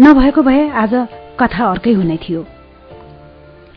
नभएको 0.00 0.42
भए 0.42 0.68
आज 0.68 1.08
कथा 1.40 1.64
अर्कै 1.64 1.92
हुने 1.92 2.16
थियो। 2.16 2.46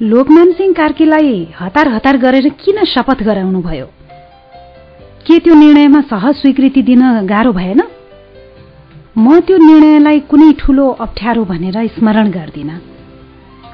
लोकमान 0.02 0.52
सिंह 0.52 0.74
कार्कीलाई 0.74 1.48
हतार 1.60 1.88
हतार 1.88 2.18
गरेर 2.18 2.50
किन 2.50 2.86
शपथ 2.86 3.24
गराउनु 3.24 3.62
भयो? 3.62 3.86
के 5.28 5.40
त्यो 5.40 5.54
निर्णयमा 5.54 6.02
सहज 6.02 6.36
स्वीकृति 6.36 6.82
दिन 6.82 7.26
गाह्रो 7.26 7.54
भएन? 7.54 7.84
म 9.16 9.40
त्यो 9.40 9.58
निर्णयलाई 9.58 10.20
कुनै 10.30 10.52
ठूलो 10.60 10.86
अप्ठ्यारो 11.06 11.44
भनेर 11.44 11.78
स्मरण 11.96 12.28
गर्दिन। 12.32 12.70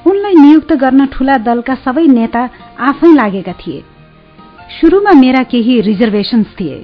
उनलाई 0.07 0.33
नियुक्त 0.33 0.72
गर्न 0.73 1.05
ठूला 1.14 1.35
दलका 1.38 1.75
सबै 1.75 2.05
नेता 2.07 2.41
आफै 2.80 3.11
लागेका 3.15 3.53
थिए। 3.53 3.80
सुरुमा 4.77 5.11
मेरा 5.19 5.41
केही 5.43 5.81
रिजर्भेशन्स 5.81 6.47
थिए। 6.59 6.77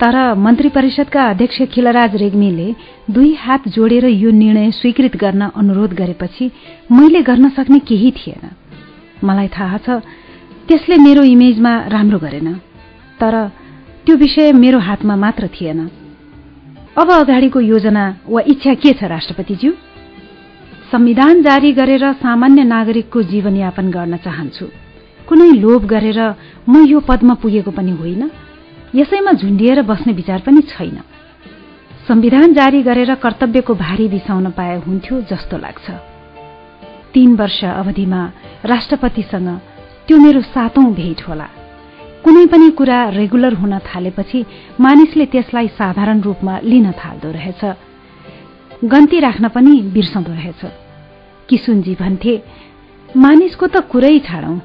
तर 0.00 0.16
मन्त्री 0.34 0.68
परिषदका 0.68 1.22
अध्यक्ष 1.30 1.62
खिलराज 1.72 2.16
रेग्मीले 2.16 2.68
दुई 3.10 3.32
हात 3.40 3.68
जोडेर 3.68 4.04
यो 4.06 4.30
निर्णय 4.30 4.70
स्वीकृत 4.70 5.16
गर्न 5.16 5.42
अनुरोध 5.56 5.94
गरेपछि 5.94 6.50
मैले 6.92 7.22
गर्न 7.22 7.48
सक्ने 7.56 7.78
केही 7.78 8.10
थिएन। 8.10 8.44
मलाई 9.24 9.48
थाहा 9.48 9.78
छ 9.78 10.02
त्यसले 10.68 10.96
मेरो 10.96 11.22
इमेजमा 11.22 11.72
राम्रो 11.88 12.18
गरेन। 12.18 12.54
तर 13.20 13.34
त्यो 14.06 14.16
विषय 14.16 14.52
मेरो 14.52 14.78
हातमा 14.78 15.16
मात्र 15.16 15.46
थिएन। 15.46 15.80
अब 16.98 17.10
अगाडिको 17.10 17.60
योजना 17.60 18.16
वा 18.28 18.40
इच्छा 18.46 18.74
के 18.74 18.92
छ 18.92 19.04
राष्ट्रपतिज्यू? 19.04 19.72
संविधान 20.92 21.42
जारी 21.42 21.72
गरेर 21.72 22.12
सामान्य 22.12 22.64
नागरिकको 22.64 23.22
जीवनयापन 23.22 23.90
गर्न 23.90 24.16
चाहन्छु। 24.16 24.66
कुनै 25.28 25.50
लोभ 25.52 25.84
गरेर 25.84 26.34
म 26.68 26.84
यो 26.86 27.00
पदमा 27.00 27.34
पुगेको 27.34 27.70
पनि 27.70 27.90
होइन। 27.90 28.30
यसैमा 28.94 29.32
झुन्डिएर 29.32 29.82
बस्ने 29.82 30.12
विचार 30.12 30.40
पनि 30.40 30.60
छैन। 30.60 31.00
संविधान 32.08 32.52
जारी 32.52 32.82
गरेर 32.82 33.14
कर्तव्यको 33.14 33.74
भारी 33.74 34.08
बिसाउन 34.08 34.50
पाए 34.50 34.76
हुन्थ्यो 34.76 35.20
जस्तो 35.20 35.58
लाग्छ। 35.58 35.90
तीन 37.14 37.36
वर्ष 37.36 37.64
अवधिमा 37.64 38.32
राष्ट्रपतिसँग 38.64 39.48
त्यो 40.08 40.16
मेरो 40.18 40.40
सातौं 40.40 40.84
भेट 40.84 41.28
होला। 41.28 41.48
कुनै 42.24 42.44
पनि 42.46 42.70
कुरा 42.78 42.98
रेगुलर 43.18 43.54
हुन 43.54 43.78
थालेपछि 43.78 44.44
मानिसले 44.80 45.24
त्यसलाई 45.26 45.68
साधारण 45.78 46.20
रूपमा 46.20 46.54
लिन 46.62 46.90
थाल्दो 46.92 47.30
रहेछ। 47.32 47.62
गन्ती 48.84 49.18
राख्न 49.20 49.48
पनि 49.48 49.72
बिर्सँदो 49.94 50.32
रहेछ। 50.32 50.62
किसुनजी 51.48 51.94
भन्थे 52.00 52.34
मानिसको 53.16 53.66
त 53.66 53.76
कुरै 53.92 54.18
छाडौं 54.26 54.56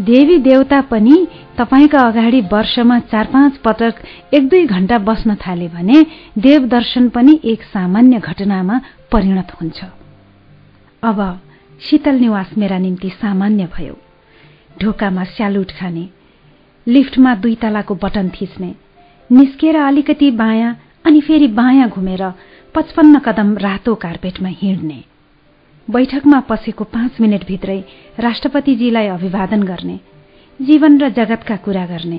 देवी 0.00 0.36
देवता 0.38 0.80
पनि 0.90 1.16
तपाईँका 1.58 1.98
अगाडि 1.98 2.40
वर्षमा 2.52 2.98
चार 3.10 3.26
पाँच 3.32 3.56
पटक 3.64 3.94
एक 4.34 4.48
दुई 4.48 4.66
घण्टा 4.66 4.98
बस्न 4.98 5.34
थाले 5.42 5.68
भने 5.68 5.98
देव 6.38 6.66
दर्शन 6.66 7.08
पनि 7.08 7.38
एक 7.44 7.62
सामान्य 7.62 8.18
घटनामा 8.18 8.80
परिणत 9.12 9.52
हुन्छ। 9.60 9.78
अब 11.02 11.18
शीतल 11.80 12.16
निवास 12.20 12.50
मेरा 12.58 12.78
निम्ति 12.78 13.08
सामान्य 13.22 13.68
भयो। 13.76 13.96
ढोकामा 14.82 15.24
स्यालुट 15.24 15.70
खाने 15.78 16.04
लिफ्टमा 16.86 17.34
दुई 17.34 17.54
तलाको 17.54 17.94
बटन 17.94 18.28
थिच्ने। 18.30 18.74
निस्केर 19.30 19.76
अलिकति 19.78 20.30
बायाँ 20.32 20.76
अनि 21.06 21.20
फेरि 21.20 21.46
बायाँ 21.58 21.88
घुमेर 21.88 22.22
पचपन्न 22.74 23.18
कदम 23.18 23.56
रातो 23.58 23.94
कार्पेटमा 23.94 24.48
हिँड्ने। 24.60 25.02
बैठकमा 25.88 26.40
पसेको 26.40 26.84
पाँच 26.86 27.20
मिनटभित्रै 27.20 27.78
राष्ट्रपतिजीलाई 28.20 29.06
अभिवादन 29.08 29.62
गर्ने 29.62 29.98
जीवन 30.60 30.98
र 31.00 31.08
जगतका 31.10 31.56
कुरा 31.56 31.84
गर्ने 31.86 32.18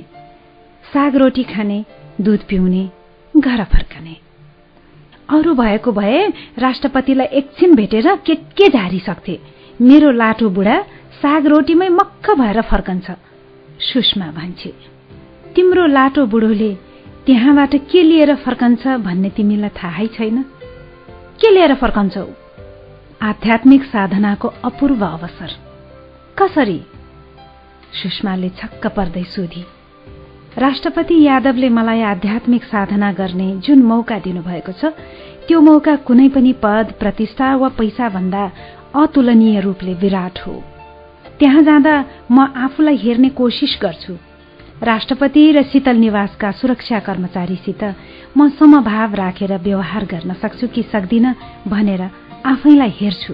साग 0.84 1.16
रोटी 1.16 1.44
खाने 1.44 1.84
दूध 2.22 2.42
पिउने 2.50 2.84
घर 3.35 3.64
फर्कने। 3.66 4.16
अरू 5.30 5.53
भएको 5.53 5.92
भए 5.92 6.27
राष्ट्रपतिलाई 6.60 7.27
एकछिन 7.38 7.76
भेटेर 7.76 8.16
के 8.26 8.35
के 8.35 8.69
झारिसक्थे? 8.69 9.40
मेरो 9.82 10.11
लाटो 10.11 10.50
बुढा 10.50 10.82
साग 11.22 11.48
रोटीमै 11.48 11.90
मक्ख 11.90 12.30
भएर 12.32 12.61
फर्कन्छ। 12.61 13.11
सुषमा 13.80 14.26
भन्छे 14.26 14.74
तिम्रो 15.56 15.86
लाटो 15.86 16.26
बुढोले 16.26 16.74
त्यहाँबाट 17.26 17.76
के 17.92 18.04
लिएर 18.04 18.36
फर्कन्छ 18.36 18.88
भन्ने 18.88 19.30
तिमीलाई 19.30 19.70
थाहै 19.70 20.08
छैन? 20.08 20.42
के 21.42 21.52
लिएर 21.52 21.74
फर्कन्छौ? 21.76 22.28
आध्यात्मिक 23.22 23.84
साधनाको 23.84 24.48
अपूर्व 24.48 25.06
अवसर। 25.06 25.52
कसरी? 26.38 26.82
सुषमाले 28.04 28.50
छक्क 28.50 28.88
पर्दै 28.88 29.24
सोधी 29.24 29.66
राष्ट्रपति 30.58 31.22
यादवले 31.24 31.70
मलाई 31.70 32.02
आध्यात्मिक 32.02 32.64
साधना 32.64 33.12
गर्ने 33.12 33.56
जुन 33.58 33.84
मौका 33.84 34.20
दिनुभएको 34.20 34.72
छ 34.72 34.86
त्यो 35.48 35.62
मौका 35.62 35.95
कुनै 35.95 36.30
पनि 36.30 36.54
पद 36.54 36.94
प्रतिष्ठा 37.00 37.56
वा 37.56 37.70
पैसा 37.70 38.10
भन्दा 38.10 38.52
अतुलनीय 38.95 39.60
रूपले 39.60 39.94
विराट 39.94 40.40
हो। 40.40 40.75
त्यहाँ 41.39 41.61
जाँदा 41.64 41.93
म 42.31 42.39
आफूलाई 42.55 42.95
हेर्ने 42.95 43.30
कोशिश 43.30 43.80
गर्छु। 43.81 44.14
राष्ट्रपति 44.83 45.51
र 45.51 45.64
शीतल 45.64 45.95
निवासका 45.95 46.51
सुरक्षा 46.51 46.99
कर्मचारीसित 46.99 47.83
म 48.38 48.49
समभाव 48.49 49.15
राखेर 49.15 49.57
व्यवहार 49.57 50.05
गर्न 50.05 50.33
सक्छु 50.33 50.67
कि 50.67 50.83
सक्दिन 50.83 51.25
भनेर 51.67 52.01
आफैलाई 52.45 52.93
हेर्छु। 53.01 53.33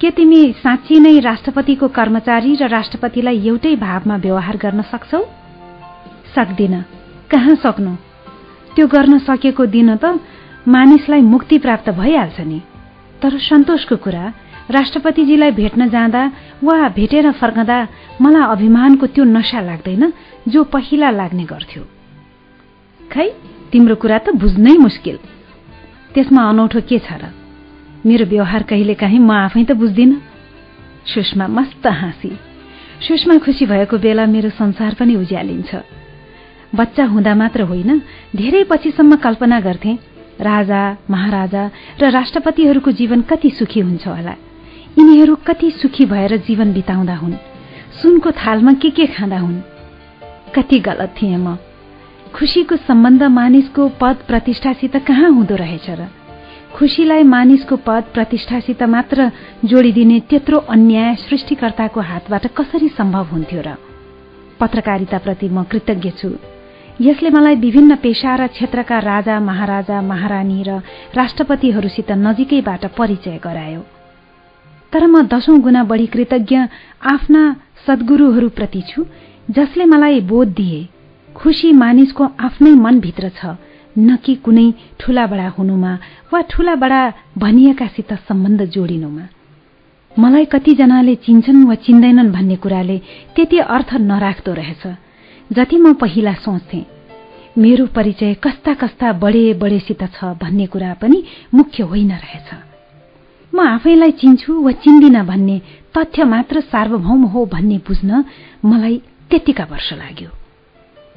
के 0.00 0.10
तिमी 0.10 0.40
साँच्ची 0.62 1.00
नै 1.00 1.18
राष्ट्रपतिको 1.20 1.88
कर्मचारी 1.88 2.54
र 2.54 2.68
राष्ट्रपतिलाई 2.68 3.46
एउटै 3.46 3.74
भावमा 3.76 4.16
व्यवहार 4.16 4.56
गर्न 4.56 4.82
सक्छौ? 4.82 5.20
सक्दिन। 6.34 6.74
कहाँ 7.30 7.54
सक्नु? 7.54 7.94
त्यो 8.76 8.86
गर्न 8.86 9.18
सकेको 9.18 9.66
दिन 9.66 9.96
त 9.96 10.20
मानिसलाई 10.68 11.20
मुक्ति 11.20 11.58
प्राप्त 11.58 11.90
भइहाल्छ 11.90 12.40
नि। 12.40 12.60
तर 13.22 13.38
सन्तोषको 13.38 13.96
कुरा 13.96 14.32
राष्ट्रपतिजीलाई 14.70 15.50
भेट्न 15.50 15.88
जाँदा 15.88 16.22
वा 16.62 16.88
भेटेर 16.88 17.30
फर्कँदा 17.32 17.86
मलाई 18.20 18.42
अभिमानको 18.42 19.06
त्यो 19.06 19.24
नशा 19.24 19.60
लाग्दैन 19.60 20.12
जो 20.48 20.64
पहिला 20.64 21.10
लाग्ने 21.10 21.44
गर्थ्यो। 21.44 21.82
खै 23.00 23.26
तिम्रो 23.72 23.94
कुरा 23.94 24.18
त 24.18 24.28
बुझ्नै 24.34 24.76
मुस्किल। 24.76 25.16
त्यसमा 26.14 26.42
अनौठो 26.48 26.80
के 26.80 26.98
छ 26.98 27.12
र? 27.12 27.30
मेरो 28.06 28.24
व्यवहार 28.26 28.62
कहिले 28.62 28.94
काहीँ 28.94 29.18
म 29.18 29.30
आफै 29.30 29.64
त 29.64 29.72
बुझ्दिन। 29.72 30.10
सुषमा 31.06 31.46
मस्त 31.46 31.86
हाँसी। 31.86 32.30
सुषमा 33.00 33.38
खुसी 33.38 33.66
भएको 33.66 33.98
बेला 33.98 34.26
मेरो 34.26 34.50
संसार 34.50 34.94
पनि 34.94 35.14
उज्यालिन्छ। 35.16 35.70
बच्चा 36.74 37.04
हुँदा 37.04 37.34
मात्र 37.34 37.60
होइन 37.62 38.02
धेरै 38.36 38.64
पछिसम्म 38.64 39.16
कल्पना 39.16 39.60
गर्थे 39.60 39.92
राजा 40.40 40.82
महाराजा 41.10 41.62
र 42.00 42.10
राष्ट्रपतिहरूको 42.10 42.90
जीवन 42.90 43.20
कति 43.22 43.50
सुखी 43.50 43.80
हुन्छ 43.80 44.06
होला। 44.06 44.34
यिनीहरू 44.98 45.36
कति 45.36 45.70
सुखी 45.70 46.06
भएर 46.06 46.36
जीवन 46.36 46.72
बिताउँदा 46.72 47.14
हुन्। 47.16 47.32
सुनको 48.02 48.30
थालमा 48.30 48.72
के 48.72 48.90
के 48.90 49.06
खाँदा 49.06 49.38
हुन्? 49.38 49.60
कति 50.54 50.78
गलत 50.78 51.14
थिएँ 51.22 51.36
म। 51.36 51.58
खुशीको 52.34 52.76
सम्बन्ध 52.76 53.22
मानिसको 53.22 53.88
पद 53.88 54.16
प्रतिष्ठासित 54.28 54.96
कहाँ 54.96 55.30
हुँदो 55.30 55.54
रहेछ 55.54 55.90
र? 55.90 56.08
खुशीलाई 56.74 57.22
मानिसको 57.22 57.76
पद 57.76 58.04
प्रतिष्ठासित 58.14 58.82
मात्र 58.82 59.30
जोडिदिने 59.64 60.20
त्यत्रो 60.20 60.58
अन्याय 60.58 61.14
सृष्टिकर्ताको 61.14 62.00
हातबाट 62.00 62.46
कसरी 62.46 62.88
सम्भव 62.88 63.24
हुन्थ्यो 63.24 63.62
र? 63.66 63.74
पत्रकारिताप्रति 64.60 65.48
म 65.48 65.62
कृतज्ञ 65.62 66.10
छु। 66.10 66.30
यसले 67.00 67.30
मलाई 67.30 67.54
विभिन्न 67.54 67.96
पेशा 67.96 68.36
र 68.36 68.46
क्षेत्रका 68.46 68.98
राजा 68.98 69.40
महाराजा 69.40 70.02
महारानी 70.02 70.62
र 70.62 70.82
राष्ट्रपतिहरूसित 71.14 72.10
नजिकैबाट 72.10 72.86
परिचय 72.86 73.40
गरायो। 73.44 73.86
तर 74.92 75.06
म 75.06 75.22
दशौं 75.28 75.60
गुणा 75.60 75.82
बढ़ी 75.84 76.06
कृतज्ञ 76.06 76.56
आफ्ना 77.04 77.42
सद्गुरूहरूप्रति 77.86 78.82
छु 78.88 79.04
जसले 79.50 79.84
मलाई 79.84 80.20
बोध 80.20 80.48
दिए। 80.54 80.88
खुशी 81.36 81.72
मानिसको 81.72 82.24
आफ्नै 82.40 82.70
मनभित्र 82.74 83.28
छ 83.30 83.56
न 83.96 84.16
कि 84.24 84.34
कुनै 84.44 84.66
ठूला 85.00 85.26
बडा 85.26 85.48
हुनुमा 85.48 85.92
वा 86.32 86.40
ठूला 86.50 86.74
बडा 86.74 87.00
भनिएकासित 87.38 88.12
सम्बन्ध 88.28 88.62
जोडिनुमा। 88.74 89.24
मलाई 90.12 90.44
कतिजनाले 90.44 91.14
चिन्छन् 91.24 91.66
वा 91.68 91.74
चिन्दैनन् 91.84 92.32
भन्ने 92.32 92.56
कुराले 92.56 92.98
त्यति 93.36 93.58
अर्थ 93.76 93.94
नराख्दो 94.00 94.52
रहेछ 94.54 94.86
जति 95.50 95.76
म 95.76 95.92
पहिला 95.94 96.32
सोच्थे। 96.44 96.80
मेरो 97.58 97.86
परिचय 97.96 98.34
कस्ता 98.34 98.74
कस्ता 98.74 99.12
बडे 99.12 99.44
बडेसित 99.54 100.02
छ 100.14 100.34
भन्ने 100.42 100.66
कुरा 100.66 100.92
पनि 101.02 101.22
मुख्य 101.54 101.82
होइन 101.82 102.10
रहेछ। 102.10 102.67
म 103.58 103.60
आफैलाई 103.60 104.10
चिन्छु 104.10 104.52
वा 104.62 104.72
चिन्दिन 104.72 105.22
भन्ने 105.22 105.60
तथ्य 105.96 106.24
मात्र 106.24 106.60
सार्वभौम 106.60 107.22
हो 107.22 107.44
भन्ने 107.46 107.78
बुझ्न 107.78 108.24
मलाई 108.64 109.02
त्यतिका 109.30 109.64
वर्ष 109.64 109.92
लाग्यो। 109.92 110.30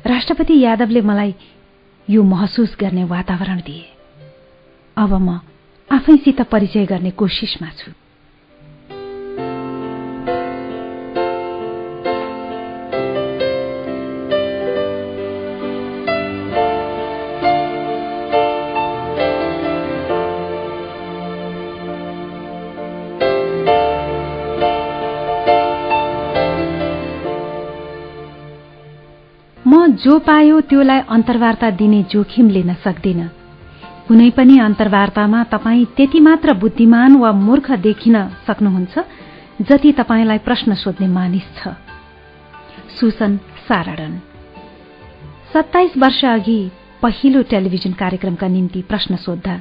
राष्ट्रपति 0.05 0.59
यादवले 0.59 1.01
मलाई 1.01 1.35
यो 2.09 2.23
महसुस 2.23 2.75
गर्ने 2.79 3.03
वातावरण 3.03 3.59
दिए। 3.61 3.85
अब 4.97 5.13
म 5.13 5.39
आफैसित 5.91 6.41
परिचय 6.41 6.85
गर्ने 6.85 7.11
कोसिसमा 7.11 7.69
छु। 7.69 7.91
जो 29.91 30.17
पायो 30.19 30.59
त्योलाई 30.61 30.99
अन्तर्वार्ता 31.09 31.69
दिने 31.69 32.01
जोखिम 32.03 32.49
लिन 32.49 32.73
सक्दिन। 32.73 33.27
कुनै 34.07 34.29
पनि 34.29 34.57
अन्तर्वार्तामा 34.59 35.43
तपाईँ 35.43 35.85
त्यति 35.97 36.19
मात्र 36.19 36.53
बुद्धिमान 36.53 37.15
वा 37.15 37.31
मूर्ख 37.31 37.71
देखिन 37.71 38.15
सक्नुहुन्छ 38.47 38.99
जति 39.61 39.91
तपाईँलाई 39.91 40.37
प्रश्न 40.37 40.75
सोध्ने 40.75 41.07
मानिस 41.07 41.47
छ। 41.57 41.75
सुसन 42.99 43.39
सत्ताइस 45.53 45.97
वर्ष 45.97 46.23
अघि 46.25 46.59
पहिलो 47.01 47.41
टेलिभिजन 47.43 47.93
कार्यक्रमका 47.93 48.47
निम्ति 48.47 48.81
प्रश्न 48.81 49.15
सोद्धा 49.15 49.59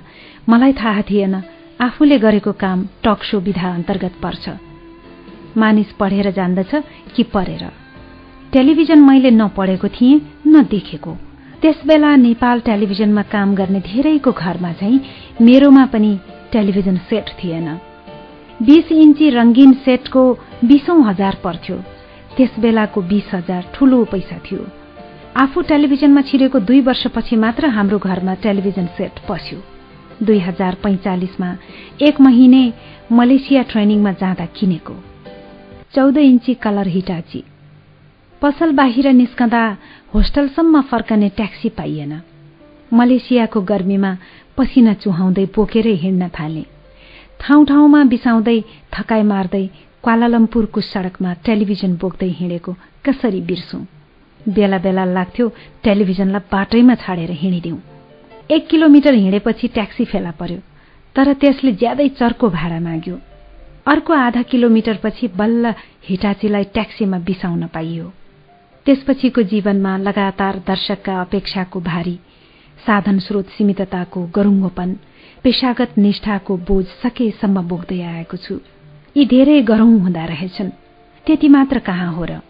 मलाई 0.48 0.72
थाहा 0.72 1.02
थिएन 1.02 1.34
आफूले 1.80 2.18
गरेको 2.18 2.52
काम 2.52 2.86
टक 3.04 3.22
सो 3.22 3.40
विधा 3.40 3.74
अन्तर्गत 3.74 4.14
पर्छ। 4.22 4.48
मानिस 5.56 5.92
पढेर 5.92 6.30
जान्दछ 6.30 6.74
कि 7.16 7.22
परेर। 7.22 7.79
टेलिभिजन 8.52 9.00
मैले 9.00 9.30
नपढेको 9.30 9.88
थिएँ 9.88 10.20
न 10.46 10.62
देखेको 10.70 11.12
त्यसबेला 11.62 12.14
नेपाल 12.16 12.60
टेलिभिजनमा 12.60 13.22
काम 13.32 13.54
गर्ने 13.54 13.80
धेरैको 13.80 14.32
घरमा 14.32 14.72
चाहिँ 14.72 15.00
मेरोमा 15.40 15.84
पनि 15.92 16.10
टेलिभिजन 16.52 16.96
सेट 17.10 17.28
थिएन। 17.38 17.68
बीस 18.62 18.90
इन्ची 18.92 19.28
रंगीन 19.30 19.72
सेटको 19.84 20.22
बीसौं 20.64 21.02
हजार 21.04 21.36
पर्थ्यो 21.44 21.76
त्यसबेलाको 22.36 23.00
बीस 23.02 23.30
हजार 23.34 23.70
ठूलो 23.74 24.02
पैसा 24.12 24.38
थियो। 24.46 24.66
आफू 25.36 25.60
टेलिभिजनमा 25.70 26.20
छिरेको 26.22 26.58
दुई 26.58 26.80
वर्षपछि 26.80 27.36
मात्र 27.36 27.68
हाम्रो 27.76 27.98
घरमा 27.98 28.34
टेलिभिजन 28.42 28.86
सेट 28.98 29.20
पस्यो। 29.28 29.58
दुई 30.26 30.38
हजार 30.38 30.76
पैंचालिसमा 30.82 31.54
एक 32.02 32.20
महिने 32.20 32.62
मलेसिया 33.12 33.62
ट्रेनिङमा 33.70 34.12
जाँदा 34.20 34.46
किनेको। 34.58 34.96
चौध 35.94 36.18
इन्ची 36.18 36.54
कलर 36.54 36.88
हिटाची। 36.88 37.44
पसल 38.42 38.70
बाहिर 38.72 39.06
निस्कँदा 39.12 39.62
होस्टलसम्म 40.14 40.80
फर्कने 40.90 41.28
ट्याक्सी 41.36 41.68
पाइएन। 41.68 42.12
मलेसियाको 42.92 43.60
गर्मीमा 43.62 44.12
पसिना 44.56 44.92
चुहाउँदै 44.94 45.44
बोकेरै 45.56 45.92
हिँड्न 46.02 46.28
थाले। 46.28 46.62
ठाउँ 47.40 47.64
ठाउँमा 47.66 48.02
बिसाउँदै 48.04 48.58
थकाइ 48.94 49.22
मार्दै 49.22 49.64
क्वालालम्पुरको 50.04 50.80
सड़कमा 50.82 51.32
टेलिभिजन 51.44 51.96
बोक्दै 52.00 52.28
हिँडेको 52.38 52.72
कसरी 53.04 53.40
बिर्सौं? 53.40 53.82
बेला 54.40 54.78
बेला 54.78 55.04
लाग्थ्यो 55.04 55.46
टेलिभिजनलाई 55.84 56.48
बाटैमा 56.52 56.94
छाडेर 56.94 57.30
हिँडिदिउँ। 57.42 57.80
एक 58.50 58.68
किलोमिटर 58.68 59.14
हिँडेपछि 59.14 59.68
ट्याक्सी 59.68 60.04
फेला 60.04 60.30
पर्यो 60.40 60.58
तर 61.16 61.32
त्यसले 61.36 61.72
ज्यादै 61.76 62.08
चर्को 62.16 62.48
भाडा 62.48 62.80
माग्यो। 62.80 63.16
अर्को 63.86 64.12
आधा 64.14 64.42
किलोमिटरपछि 64.48 65.28
बल्ल 65.36 65.74
हिटाचीलाई 66.08 66.64
ट्याक्सीमा 66.72 67.18
बिसाउन 67.28 67.66
पाइयो। 67.74 68.06
त्यसपछिको 68.86 69.42
जीवनमा 69.42 69.96
लगातार 69.96 70.58
दर्शकका 70.66 71.20
अपेक्षाको 71.20 71.80
भारी 71.80 72.18
साधन 72.86 73.18
स्रोत 73.18 73.48
सीमितताको 73.48 74.20
गरुङ्गोपन 74.34 74.96
पेशागत 75.42 75.98
निष्ठाको 75.98 76.56
बोझ 76.56 76.86
सकेसम्म 77.02 77.62
बोक्दै 77.62 78.00
आएको 78.02 78.36
छु। 78.36 78.54
यी 79.16 79.24
धेरै 79.26 79.62
गरौं 79.62 80.00
हुँदा 80.00 80.24
रहेछन्। 80.24 80.70
त्यति 81.26 81.48
मात्र 81.48 81.78
कहाँ 81.78 82.12
हो 82.12 82.24
र? 82.24 82.40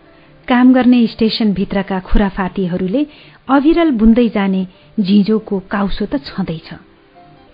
काम 0.49 0.73
गर्ने 0.75 1.07
स्टेशनभित्रका 1.07 1.99
खुराफातीहरूले 2.00 3.07
अविरल 3.49 3.91
बुन्दै 3.91 4.28
जाने 4.28 4.67
झिझोको 5.00 5.59
काउसो 5.70 6.07
त 6.07 6.23
छँदैछ। 6.25 6.70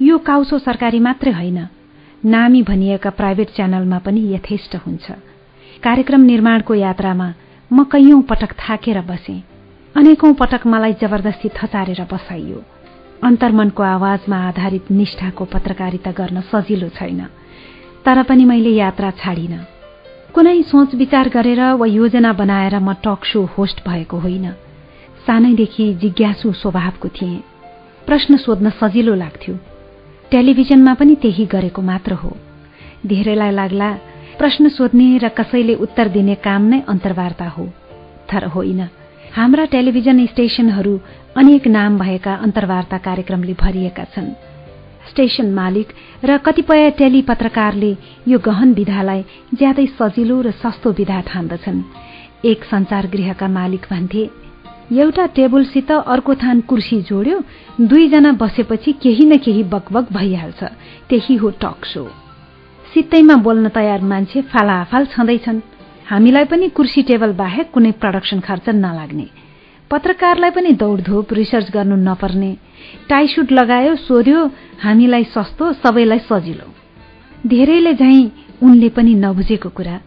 यो 0.03 0.19
काउसो 0.19 0.59
सरकारी 0.59 1.01
मात्रै 1.01 1.33
होइन। 1.33 1.59
नामी 2.25 2.63
भनिएका 2.63 3.11
प्राइभेट 3.11 3.49
च्यानलमा 3.57 3.99
पनि 3.99 4.35
यथेष्ट 4.35 4.77
हुन्छ। 4.77 5.11
कार्यक्रम 5.83 6.21
निर्माणको 6.21 6.75
यात्रामा 6.75 7.33
म 7.73 7.85
कैयौं 7.85 8.23
पटक 8.23 8.53
थाकेर 8.53 9.01
बसे। 9.01 9.43
अनेकौं 9.97 10.35
पटक 10.35 10.67
मलाई 10.67 10.93
जबरजस्ती 10.93 11.49
थचारेर 11.49 12.09
बसाइयो। 12.13 12.63
अन्तर्मनको 13.25 13.83
आवाजमा 13.83 14.37
आधारित 14.49 14.91
निष्ठाको 14.91 15.45
पत्रकारिता 15.45 16.11
गर्न 16.11 16.41
सजिलो 16.41 16.89
छैन। 16.89 17.27
तर 18.05 18.23
पनि 18.23 18.45
मैले 18.45 18.71
यात्रा 18.71 19.11
छाडिन। 19.11 19.59
कुनै 20.35 20.63
सोच 20.63 20.95
विचार 20.95 21.29
गरेर 21.29 21.61
वा 21.61 21.87
योजना 21.87 22.33
बनाएर 22.33 22.79
म 22.79 22.93
टक 22.93 23.25
सो 23.25 23.45
होस्ट 23.45 23.89
भएको 23.89 24.19
होइन। 24.19 24.53
सानैदेखि 25.27 25.95
जिज्ञासु 25.95 26.53
स्वभावको 26.53 27.09
थिएँ। 27.09 27.45
प्रश्न 28.07 28.37
सोध्न 28.37 28.71
सजिलो 28.71 29.15
लाग्थ्यो। 29.15 29.55
टेलिभिजनमा 30.31 30.95
पनि 30.95 31.15
त्यही 31.15 31.47
गरेको 31.47 31.83
मात्र 31.83 32.13
हो। 32.13 32.37
धेरैलाई 33.07 33.51
लाग्ला 33.51 33.99
प्रश्न 34.39 34.69
सोध्ने 34.69 35.19
र 35.19 35.29
कसैले 35.29 35.75
उत्तर 35.75 36.09
दिने 36.09 36.35
काम 36.35 36.63
नै 36.63 36.81
अन्तर्वार्ता 36.89 37.49
हो। 37.49 37.65
तर 38.31 38.45
होइन। 38.47 38.81
हाम्रा 39.35 39.65
टेलिभिजन 39.65 40.27
स्टेशनहरू 40.27 41.01
अनेक 41.37 41.67
नाम 41.67 41.99
भएका 41.99 42.35
अन्तर्वार्ता 42.35 42.99
कार्यक्रमले 42.99 43.55
भरिएका 43.55 44.05
छन्। 44.05 44.29
स्टेशन 45.09 45.53
मालिक 45.53 45.89
र 46.25 46.37
कतिपय 46.39 46.91
टेली 46.91 47.23
पत्रकारले 47.23 47.97
यो 48.29 48.39
गहन 48.39 48.73
विधालाई 48.73 49.23
ज्यादै 49.55 49.87
सजिलो 49.87 50.41
र 50.41 50.51
सस्तो 50.51 50.93
विधा 50.93 51.21
ठान्दछन्। 51.21 51.83
एक 52.45 52.65
संचार 52.65 53.07
गृहका 53.07 53.49
मालिक 53.49 53.87
भन्थे 53.91 54.31
एउटा 54.93 55.27
टेबलसित 55.27 55.91
अर्को 55.93 56.35
थान 56.35 56.61
कुर्सी 56.61 57.01
जोड्यो 57.03 57.41
दुईजना 57.81 58.33
बसेपछि 58.33 58.93
केही 58.93 59.25
न 59.25 59.37
केही 59.37 59.63
बकबक 59.65 60.13
भइहाल्छ। 60.13 60.65
त्यही 61.09 61.35
हो 61.37 61.51
टक 61.51 61.85
सो। 61.85 62.26
सित्तैमा 62.97 63.35
बोल्न 63.37 63.69
तयार 63.69 64.01
मान्छे 64.01 64.41
फालाफाल 64.43 65.07
छँदैछन्। 65.07 65.61
हामीलाई 66.09 66.45
पनि 66.45 66.69
कुर्सी 66.69 67.03
टेबल 67.03 67.33
बाहेक 67.33 67.71
कुनै 67.71 67.93
प्रडक्सन 67.93 68.41
खर्च 68.41 68.69
नलाग्ने। 68.69 69.27
पत्रकारलाई 69.91 70.51
पनि 70.51 70.73
दौडधोप 70.73 71.33
रिसर्च 71.33 71.71
गर्नु 71.71 71.97
नपर्ने। 71.97 72.57
टाइसुट 73.09 73.53
लगायो 73.53 73.97
सोध्यो 73.97 74.51
हामीलाई 74.81 75.25
सस्तो 75.25 75.73
सबैलाई 75.73 76.19
सजिलो। 76.19 76.73
धेरैले 77.47 77.95
झैं 77.95 78.31
उनले 78.65 78.89
पनि 78.89 79.15
नबुझेको 79.15 79.69
कुरा। 79.69 80.01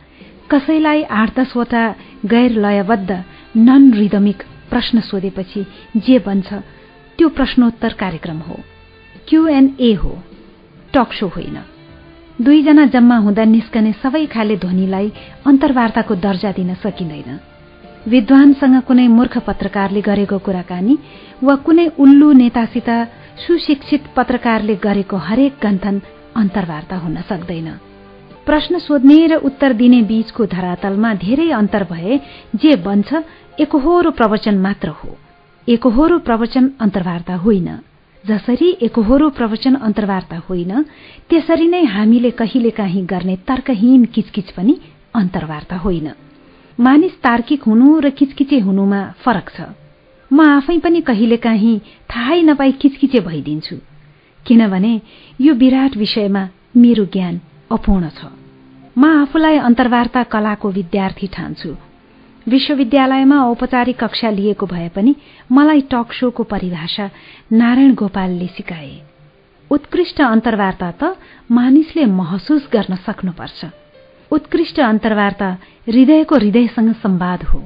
कसैलाई 0.52 1.04
आठ 1.04 1.40
दसवटा 1.40 1.96
गैर 2.26 2.52
लयबद्ध 2.52 3.24
नन 3.58 3.94
रिदमिक 3.94 4.44
प्रश्न 4.70 5.00
सोधेपछि 5.00 5.66
जे 5.98 6.20
बन्छ 6.20 6.54
त्यो 7.18 7.30
प्रश्नोत्तर 7.30 7.94
कार्यक्रम 7.94 8.38
हो। 8.38 8.60
क्यूएनए 9.28 9.94
हो। 9.94 10.24
टक 10.94 11.14
सो 11.14 11.28
होइन। 11.28 11.79
दुईजना 12.42 12.86
जम्मा 12.86 13.16
हुँदा 13.18 13.44
निस्कने 13.44 13.92
सबै 14.02 14.26
खाले 14.26 14.56
ध्वनिलाई 14.58 15.12
अन्तर्वार्ताको 15.46 16.16
दर्जा 16.16 16.52
दिन 16.52 16.74
सकिँदैन। 16.74 17.40
विद्वानसँग 18.08 18.76
कुनै 18.88 19.08
मूर्ख 19.08 19.38
पत्रकारले 19.48 20.02
गरेको 20.02 20.38
कुराकानी 20.40 20.98
वा 21.44 21.56
कुनै 21.66 21.88
उल्लु 22.00 22.32
नेतासित 22.34 22.90
सुशिक्षित 23.44 24.04
पत्रकारले 24.16 24.76
गरेको 24.76 25.18
हरेक 25.18 25.54
गन्थन 25.64 26.02
अन्तर्वार्ता 26.36 26.96
हुन 26.96 27.16
सक्दैन। 27.30 27.70
प्रश्न 28.46 28.80
सोध्ने 28.80 29.20
र 29.28 29.36
उत्तर 29.44 29.74
दिने 29.74 30.02
बीचको 30.02 30.46
धरातलमा 30.46 31.14
धेरै 31.14 31.50
अन्तर 31.52 31.84
भए 31.92 32.20
जे 32.56 32.76
बन्छ 32.88 33.10
एकहोरो 33.60 34.12
प्रवचन 34.12 34.58
मात्र 34.58 34.90
हो। 34.90 35.18
एकहोरो 35.68 36.18
प्रवचन 36.20 36.72
अन्तर्वार्ता 36.80 37.36
होइन। 37.36 37.70
जसरी 38.28 38.70
एकहोरो 38.82 39.30
प्रवचन 39.30 39.76
अन्तर्वार्ता 39.76 40.38
होइन 40.50 40.72
त्यसरी 41.30 41.68
नै 41.68 41.84
हामीले 41.84 42.32
कहिलेकाहीँ 42.32 43.06
गर्ने 43.06 43.36
तर्कहीन 43.48 44.06
किचकिच 44.06 44.52
पनि 44.52 44.76
अन्तर्वार्ता 45.16 45.76
होइन। 45.76 46.08
मानिस 46.80 47.16
तार्किक 47.24 47.64
हुनु 47.64 48.00
र 48.00 48.10
किचकिचे 48.10 48.60
हुनुमा 48.60 49.02
फरक 49.24 49.50
छ। 49.50 49.62
म 50.32 50.40
आफै 50.42 50.78
पनि 50.78 51.02
कहिलेकाहीँ 51.02 51.80
थाहै 52.10 52.42
नपाई 52.42 52.72
किचकिचे 52.72 53.20
भइदिन्छु। 53.20 53.76
किनभने 54.46 54.94
यो 55.42 55.54
विराट 55.54 55.98
विषयमा 55.98 56.44
मेरो 56.78 57.06
ज्ञान 57.06 57.40
अपूर्ण 57.72 58.10
छ। 58.10 58.26
म 58.98 59.06
आफूलाई 59.06 59.58
अन्तर्वार्ता 59.58 60.24
कलाको 60.24 60.70
विद्यार्थी 60.70 61.28
ठान्छु। 61.28 61.89
विश्वविद्यालयमा 62.48 63.44
औपचारिक 63.44 64.04
कक्षा 64.04 64.30
लिएको 64.30 64.66
भए 64.66 64.90
पनि 64.90 65.16
मलाई 65.52 65.82
टक 65.82 66.14
शोको 66.14 66.44
परिभाषा 66.44 67.10
नारायण 67.52 67.94
गोपालले 67.94 68.48
सिकाए। 68.48 69.02
उत्कृष्ट 69.72 70.22
अन्तर्वार्ता 70.22 70.92
त 70.92 71.18
मानिसले 71.52 72.06
महसुस 72.06 72.70
गर्न 72.74 72.96
सक्नुपर्छ। 72.96 73.66
उत्कृष्ट 74.32 74.80
अन्तर्वार्ता 74.80 75.58
हृदयको 75.88 76.36
हृदयसँग 76.36 76.94
सम्वाद 76.94 77.44
हो। 77.44 77.60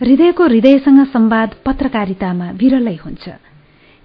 हृदयको 0.00 0.44
हृदयसँग 0.44 1.06
सम्वाद 1.06 1.54
पत्रकारितामा 1.66 2.50
विरलै 2.50 2.96
हुन्छ। 2.96 3.28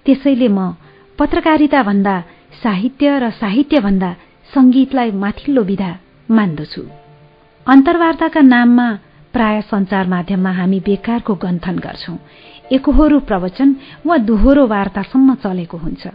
त्यसैले 0.06 0.48
म 0.48 0.74
पत्रकारिता 1.20 1.84
भन्दा 1.84 2.24
साहित्य 2.64 3.20
र 3.20 3.30
साहित्य 3.30 3.80
भन्दा 3.80 4.16
संगीतलाई 4.54 5.12
माथिल्लो 5.12 5.64
विधा 5.64 5.98
मान्दछु। 6.32 6.82
अन्तर्वार्ताका 7.68 8.42
नाममा 8.42 8.98
प्राय 9.34 9.62
सञ्चार 9.62 10.08
माध्यममा 10.08 10.52
हामी 10.52 10.80
बेकारको 10.80 11.34
गन्थन 11.36 11.78
गर्छौं। 11.80 12.18
एकहोरो 12.72 13.20
प्रवचन 13.20 13.76
वा 14.06 14.18
दोहोरो 14.18 14.68
वार्तासम्म 14.68 15.34
चलेको 15.34 15.78
हुन्छ। 15.78 16.08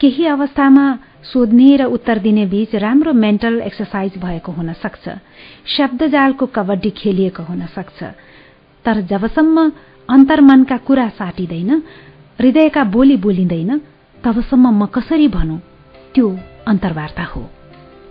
केही 0.00 0.26
अवस्थामा 0.26 0.98
सोध्ने 1.32 1.76
र 1.76 1.84
उत्तर 1.84 2.18
दिने 2.18 2.46
बीच 2.46 2.74
राम्रो 2.74 3.12
मेन्टल 3.12 3.60
एक्सर्साइज 3.60 4.12
भएको 4.18 4.52
हुन 4.52 4.72
सक्छ। 4.72 5.08
शब्दजालको 5.66 6.46
कबड्डी 6.46 6.90
खेलिएको 6.90 7.42
हुन 7.42 7.66
सक्छ। 7.66 8.02
तर 8.84 9.00
जबसम्म 9.00 9.72
अन्तर्मनका 10.10 10.76
कुरा 10.76 11.08
साटिँदैन 11.08 11.70
हृदयका 12.40 12.84
बोली 12.84 13.16
बोलिँदैन 13.16 13.80
तबसम्म 14.24 14.82
म 14.82 14.86
कसरी 14.86 15.28
भनौं? 15.28 15.58
त्यो 16.14 16.38
अन्तर्वार्ता 16.68 17.22
हो। 17.22 17.50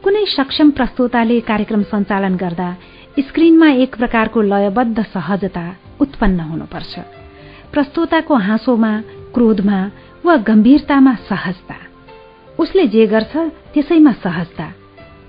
कुनै 0.03 0.25
सक्षम 0.25 0.71
प्रस्तोताले 0.71 1.39
कार्यक्रम 1.39 1.83
सञ्चालन 1.83 2.35
गर्दा 2.35 2.69
स्क्रिनमा 3.17 3.69
एक 3.69 3.95
प्रकारको 3.95 4.41
लयबद्ध 4.41 5.03
सहजता 5.03 5.75
उत्पन्न 5.99 6.39
हुनुपर्छ। 6.39 6.99
प्रस्तोताको 7.73 8.35
हाँसोमा 8.35 9.01
क्रोधमा 9.33 9.91
वा 10.25 10.35
गम्भीरतामा 10.37 11.15
सहजता। 11.15 11.75
उसले 12.59 12.87
जे 12.87 13.07
गर्छ 13.07 13.37
त्यसैमा 13.73 14.11
सहजता। 14.11 14.73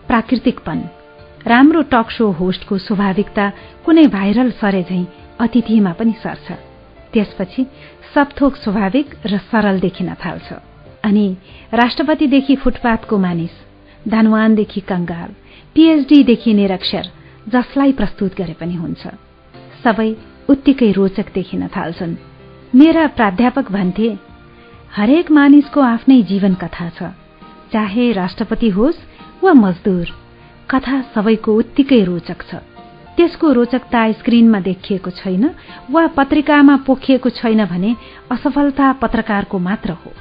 प्राकृतिकपन। 0.09 0.83
राम्रो 1.47 1.83
टक 1.83 2.10
शो 2.10 2.31
होस्टको 2.31 2.78
स्वाभाविकता 2.78 3.52
कुनै 3.84 4.07
भाइरल 4.07 4.50
सरे 4.50 4.83
झैं 4.83 5.07
अतिथिमा 5.41 5.92
पनि 5.92 6.15
सर्छ। 6.23 6.52
त्यसपछि 7.12 7.67
सबथोक 8.15 8.57
स्वाभाविक 8.57 9.15
र 9.26 9.39
सरल 9.39 9.81
देखिन 9.81 10.15
थाल्छ। 10.15 10.52
अनि 11.05 11.36
राष्ट्रपतिदेखि 11.75 12.57
फुटपाथको 12.57 13.18
मानिस 13.18 13.50
धनवानदेखि 14.09 14.81
कंगाल 14.81 15.33
पीएचडीदेखि 15.75 16.55
निरक्षर 16.55 17.09
जसलाई 17.49 17.93
प्रस्तुत 17.93 18.35
गरे 18.36 18.52
पनि 18.52 18.75
हुन्छ। 18.75 19.07
सबै 19.85 20.17
उत्तिकै 20.49 20.93
रोचक 20.93 21.33
देखिन 21.35 21.69
थाल्छन्। 21.69 22.15
मेरा 22.75 23.07
प्राध्यापक 23.07 23.73
भन्थे 23.73 24.19
हरेक 24.97 25.31
मानिसको 25.31 25.81
आफ्नै 25.81 26.23
जीवन 26.23 26.55
कथा 26.55 26.89
छ। 26.89 27.02
चाहे 27.73 28.12
राष्ट्रपति 28.12 28.69
होस् 28.69 28.99
वा 29.44 29.52
मजदूर 29.52 30.07
कथा 30.70 31.01
सबैको 31.15 31.57
उत्तिकै 31.57 32.05
रोचक 32.05 32.43
छ। 32.43 32.55
त्यसको 33.17 33.52
रोचकता 33.52 34.12
स्क्रिनमा 34.12 34.60
देखिएको 34.60 35.10
छैन 35.10 35.51
वा 35.91 36.07
पत्रिकामा 36.07 36.77
पोखिएको 36.77 37.31
छैन 37.31 37.65
भने 37.65 37.97
असफलता 38.31 38.93
पत्रकारको 38.93 39.59
मात्र 39.59 39.91
हो। 39.91 40.12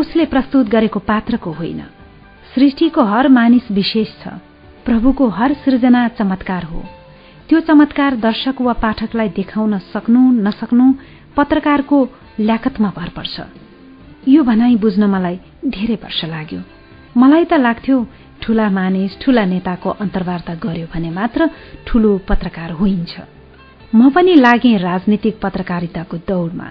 उसले 0.00 0.24
प्रस्तुत 0.24 0.68
गरेको 0.68 0.98
पात्रको 0.98 1.52
होइन। 1.52 1.80
सृष्टिको 2.54 3.02
हर 3.04 3.28
मानिस 3.28 3.70
विशेष 3.70 4.08
छ। 4.24 4.28
प्रभुको 4.90 5.26
हर 5.30 5.52
सृजना 5.54 6.00
चमत्कार 6.18 6.64
हो। 6.64 6.82
त्यो 7.48 7.58
चमत्कार 7.62 8.14
दर्शक 8.26 8.60
वा 8.60 8.72
पाठकलाई 8.82 9.28
देखाउन 9.38 9.78
सक्नु 9.94 10.20
नसक्नु 10.42 10.86
पत्रकारको 11.36 11.98
ल्याकतमा 12.40 12.90
भर 12.98 13.08
पर्छ। 13.14 13.36
यो 14.28 14.42
भनाई 14.42 14.76
बुझ्न 14.82 15.04
मलाई 15.06 15.38
धेरै 15.62 15.94
वर्ष 16.02 16.24
लाग्यो। 16.34 16.60
मलाई 17.14 17.44
त 17.44 17.62
लाग्थ्यो 17.62 17.96
ठूला 18.42 18.68
मानिस 18.68 19.18
ठूला 19.22 19.44
नेताको 19.46 19.90
अन्तर्वार्ता 20.02 20.54
गर्यो 20.58 20.86
भने 20.90 21.10
मात्र 21.14 21.48
ठूलो 21.86 22.10
पत्रकार 22.28 22.70
होइन्छ। 22.82 23.14
म 23.94 24.10
पनि 24.10 24.34
लागे 24.34 24.76
राजनीतिक 24.76 25.38
पत्रकारिताको 25.38 26.16
दौड़मा। 26.28 26.68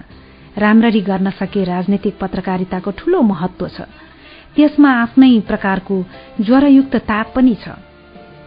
राम्ररी 0.60 1.00
गर्न 1.08 1.30
सके 1.40 1.64
राजनीतिक 1.64 2.14
पत्रकारिताको 2.20 2.90
ठूलो 3.00 3.22
महत्व 3.32 3.68
छ। 3.68 3.88
त्यसमा 4.56 4.90
आफ्नै 5.08 5.38
प्रकारको 5.48 5.96
ज्वरयुक्त 6.40 6.96
ताप 7.08 7.32
पनि 7.36 7.56
छ। 7.64 7.88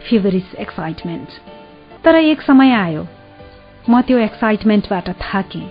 Feverish 0.09 0.55
excitement. 0.55 1.29
तर 2.03 2.15
एक 2.15 2.41
समय 2.41 2.71
आयो। 2.71 3.07
म 3.89 4.01
त्यो 4.01 4.17
एक्साइटमेन्टबाट 4.17 5.09
थाकेँ। 5.09 5.69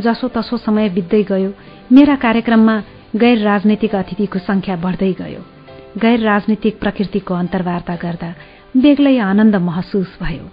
जसो 0.00 0.28
तसो 0.28 0.56
समय 0.56 0.88
बित्दै 0.88 1.22
गयो 1.22 1.52
मेरा 1.92 2.16
कार्यक्रममा 2.16 2.82
गैर 3.16 3.38
राजनैतिक 3.38 3.94
अतिथिको 3.94 4.38
संख्या 4.38 4.76
बढ्दै 4.76 5.12
गयो। 5.12 5.42
गैर 5.98 6.20
राजनीतिक 6.20 6.78
प्रकृतिको 6.80 7.34
अन्तर्वार्ता 7.34 7.94
गर्दा 7.96 8.30
बेग्लै 8.76 9.18
आनन्द 9.18 9.56
महसुस 9.56 10.18
भयो। 10.22 10.46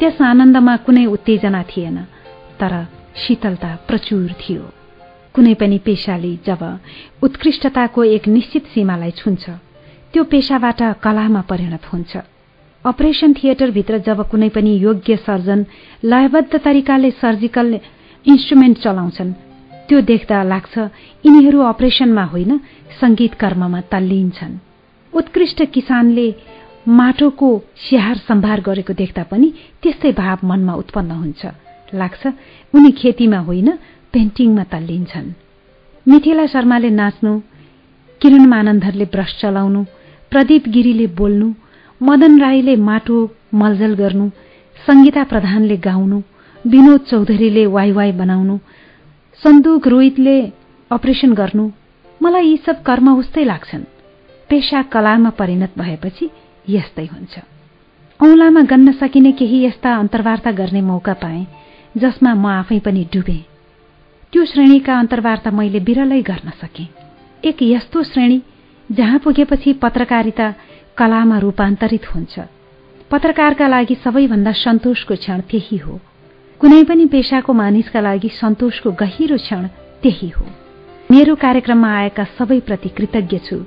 त्यस 0.00 0.20
आनन्दमा 0.22 0.76
कुनै 0.76 1.04
उत्तेजना 1.06 1.62
थिएन 1.62 1.98
तर 2.60 2.72
शीतलता 3.16 3.70
प्रचुर 3.88 4.32
थियो। 4.32 4.62
कुनै 5.34 5.54
पनि 5.54 5.78
पेशाले 5.78 6.32
जब 6.46 6.62
उत्कृष्टताको 7.22 8.04
एक 8.04 8.28
निश्चित 8.28 8.66
सीमालाई 8.66 9.10
छुन्छ 9.10 9.50
त्यो 10.16 10.24
पेशाबाट 10.24 10.80
कलामा 11.04 11.40
परिणत 11.44 11.84
हुन्छ। 11.92 12.16
अपरेशन 12.84 13.32
थिएटरभित्र 13.36 13.98
जब 14.00 14.20
कुनै 14.32 14.48
पनि 14.48 14.72
योग्य 14.80 15.16
सर्जन 15.16 15.64
लयबद्ध 16.04 16.56
तरिकाले 16.56 17.10
सर्जिकल 17.20 17.74
इन्स्ट्रुमेन्ट 18.24 18.78
चलाउँछन् 18.80 19.32
त्यो 19.88 20.00
देख्दा 20.00 20.42
लाग्छ 20.42 20.74
यिनीहरू 21.24 21.60
अपरेशनमा 21.62 22.24
होइन 22.32 22.56
संगीत 23.00 23.34
कर्ममा 23.34 23.80
तल्लिन्छन्। 23.92 24.54
उत्कृष्ट 25.12 25.62
किसानले 25.74 26.26
माटोको 26.88 27.50
स्याहार 27.84 28.16
सम्भार 28.28 28.60
गरेको 28.60 28.92
देख्दा 28.92 29.22
पनि 29.28 29.52
त्यस्तै 29.82 30.12
भाव 30.16 30.46
मनमा 30.48 30.74
उत्पन्न 30.80 31.10
हुन्छ। 31.12 31.42
लाग्छ 31.92 32.22
उनी 32.74 32.90
खेतीमा 33.00 33.40
होइन 33.48 33.68
पेन्टिङमा 34.12 34.64
तल्लिन्छन्। 34.72 35.28
मिथिला 36.06 36.46
शर्माले 36.46 36.90
नाच्नु 36.90 37.32
किरण 38.20 38.44
मानन्दरले 38.48 39.04
ब्रस 39.12 39.38
चलाउनु 39.40 39.84
प्रदीप 40.30 40.68
गिरीले 40.68 41.06
बोल्नु 41.06 41.48
मदन 42.02 42.40
राईले 42.40 42.76
माटो 42.76 43.16
मलजल 43.54 43.94
गर्नु 43.94 44.28
संगीता 44.86 45.24
प्रधानले 45.24 45.76
गाउनु 45.76 46.22
विनोद 46.66 47.00
चौधरीले 47.00 47.66
वाइ 47.66 47.92
वाइ 47.92 48.12
बनाउनु 48.12 48.58
सन्दुक 49.42 49.88
रोहितले 49.88 50.36
अपरेशन 50.90 51.32
गर्नु 51.32 51.70
मलाई 52.22 52.46
यी 52.46 52.56
सब 52.56 52.82
कर्म 52.82 53.08
उस्तै 53.16 53.44
लाग्छन्। 53.44 53.84
पेशा 54.50 54.82
कलामा 54.82 55.30
परिणत 55.30 55.72
भएपछि 55.78 56.30
यस्तै 56.68 57.06
हुन्छ। 57.06 57.38
औंलामा 58.22 58.60
गन्न 58.60 58.92
सकिने 58.92 59.32
केही 59.32 59.64
यस्ता 59.64 59.94
अन्तर्वार्ता 59.94 60.50
गर्ने 60.50 60.80
मौका 60.80 61.12
पाए 61.12 61.46
जसमा 61.96 62.34
म 62.34 62.46
आफै 62.46 62.78
पनि 62.78 63.02
डुबे। 63.14 63.38
त्यो 64.32 64.44
श्रेणीका 64.44 64.98
अन्तर्वार्ता 64.98 65.50
मैले 65.50 65.80
बिरलै 65.80 66.20
गर्न 66.22 66.50
सके। 66.62 66.86
एक 67.48 67.62
यस्तो 67.62 68.02
श्रेणी 68.02 68.42
जहाँ 68.92 69.18
पुगेपछि 69.18 69.72
पत्रकारिता 69.72 70.54
कलामा 70.96 71.38
रूपान्तरित 71.38 72.14
हुन्छ। 72.14 72.38
पत्रकारका 73.10 73.68
लागि 73.68 73.94
सबैभन्दा 73.94 74.52
सन्तोषको 74.52 75.14
क्षण 75.14 75.40
त्यही 75.40 75.76
हो। 75.76 76.00
कुनै 76.60 76.84
पनि 76.84 77.06
पेशाको 77.06 77.52
मानिसका 77.52 78.00
लागि 78.00 78.28
सन्तोषको 78.28 78.92
गहिरो 78.92 79.36
क्षण 79.36 79.66
त्यही 80.02 80.28
हो। 80.28 80.46
मेरो 81.10 81.34
कार्यक्रममा 81.34 81.96
आएका 81.96 82.24
सबैप्रति 82.24 82.88
कृतज्ञ 82.88 83.38
छु। 83.38 83.64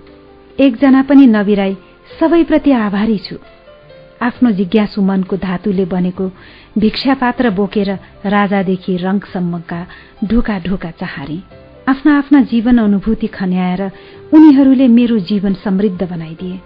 एकजना 0.59 1.01
पनि 1.01 1.27
नबिराई 1.27 1.77
सबैप्रति 2.19 2.72
आभारी 2.72 3.17
छु। 3.17 3.35
आफ्नो 4.22 4.51
जिज्ञासु 4.51 5.01
मनको 5.01 5.38
धातुले 5.38 5.85
बनेको 5.85 6.31
भिक्षापात्र 6.77 7.49
बोकेर 7.49 7.99
राजादेखि 8.25 8.98
रङसम्मका 8.98 9.88
ढोका 10.23 10.59
ढोका 10.59 10.91
चाहारे। 10.91 11.41
आफ्ना 11.88 12.17
आफ्ना 12.17 12.41
जीवन 12.41 12.77
अनुभूति 12.77 13.27
खन्याएर 13.27 13.91
उनीहरूले 14.33 14.88
मेरो 14.88 15.19
जीवन 15.19 15.53
समृद्ध 15.53 16.09
बनाइदिए। 16.09 16.59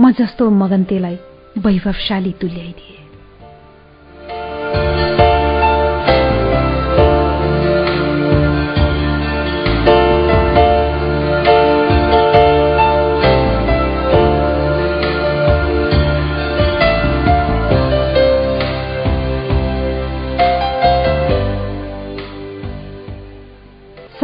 म 0.00 0.12
जस्तो 0.12 0.50
मगन्तेलाई 0.50 1.16
वैभवशाली 1.58 2.32
तुल्याइदिए। 2.40 2.93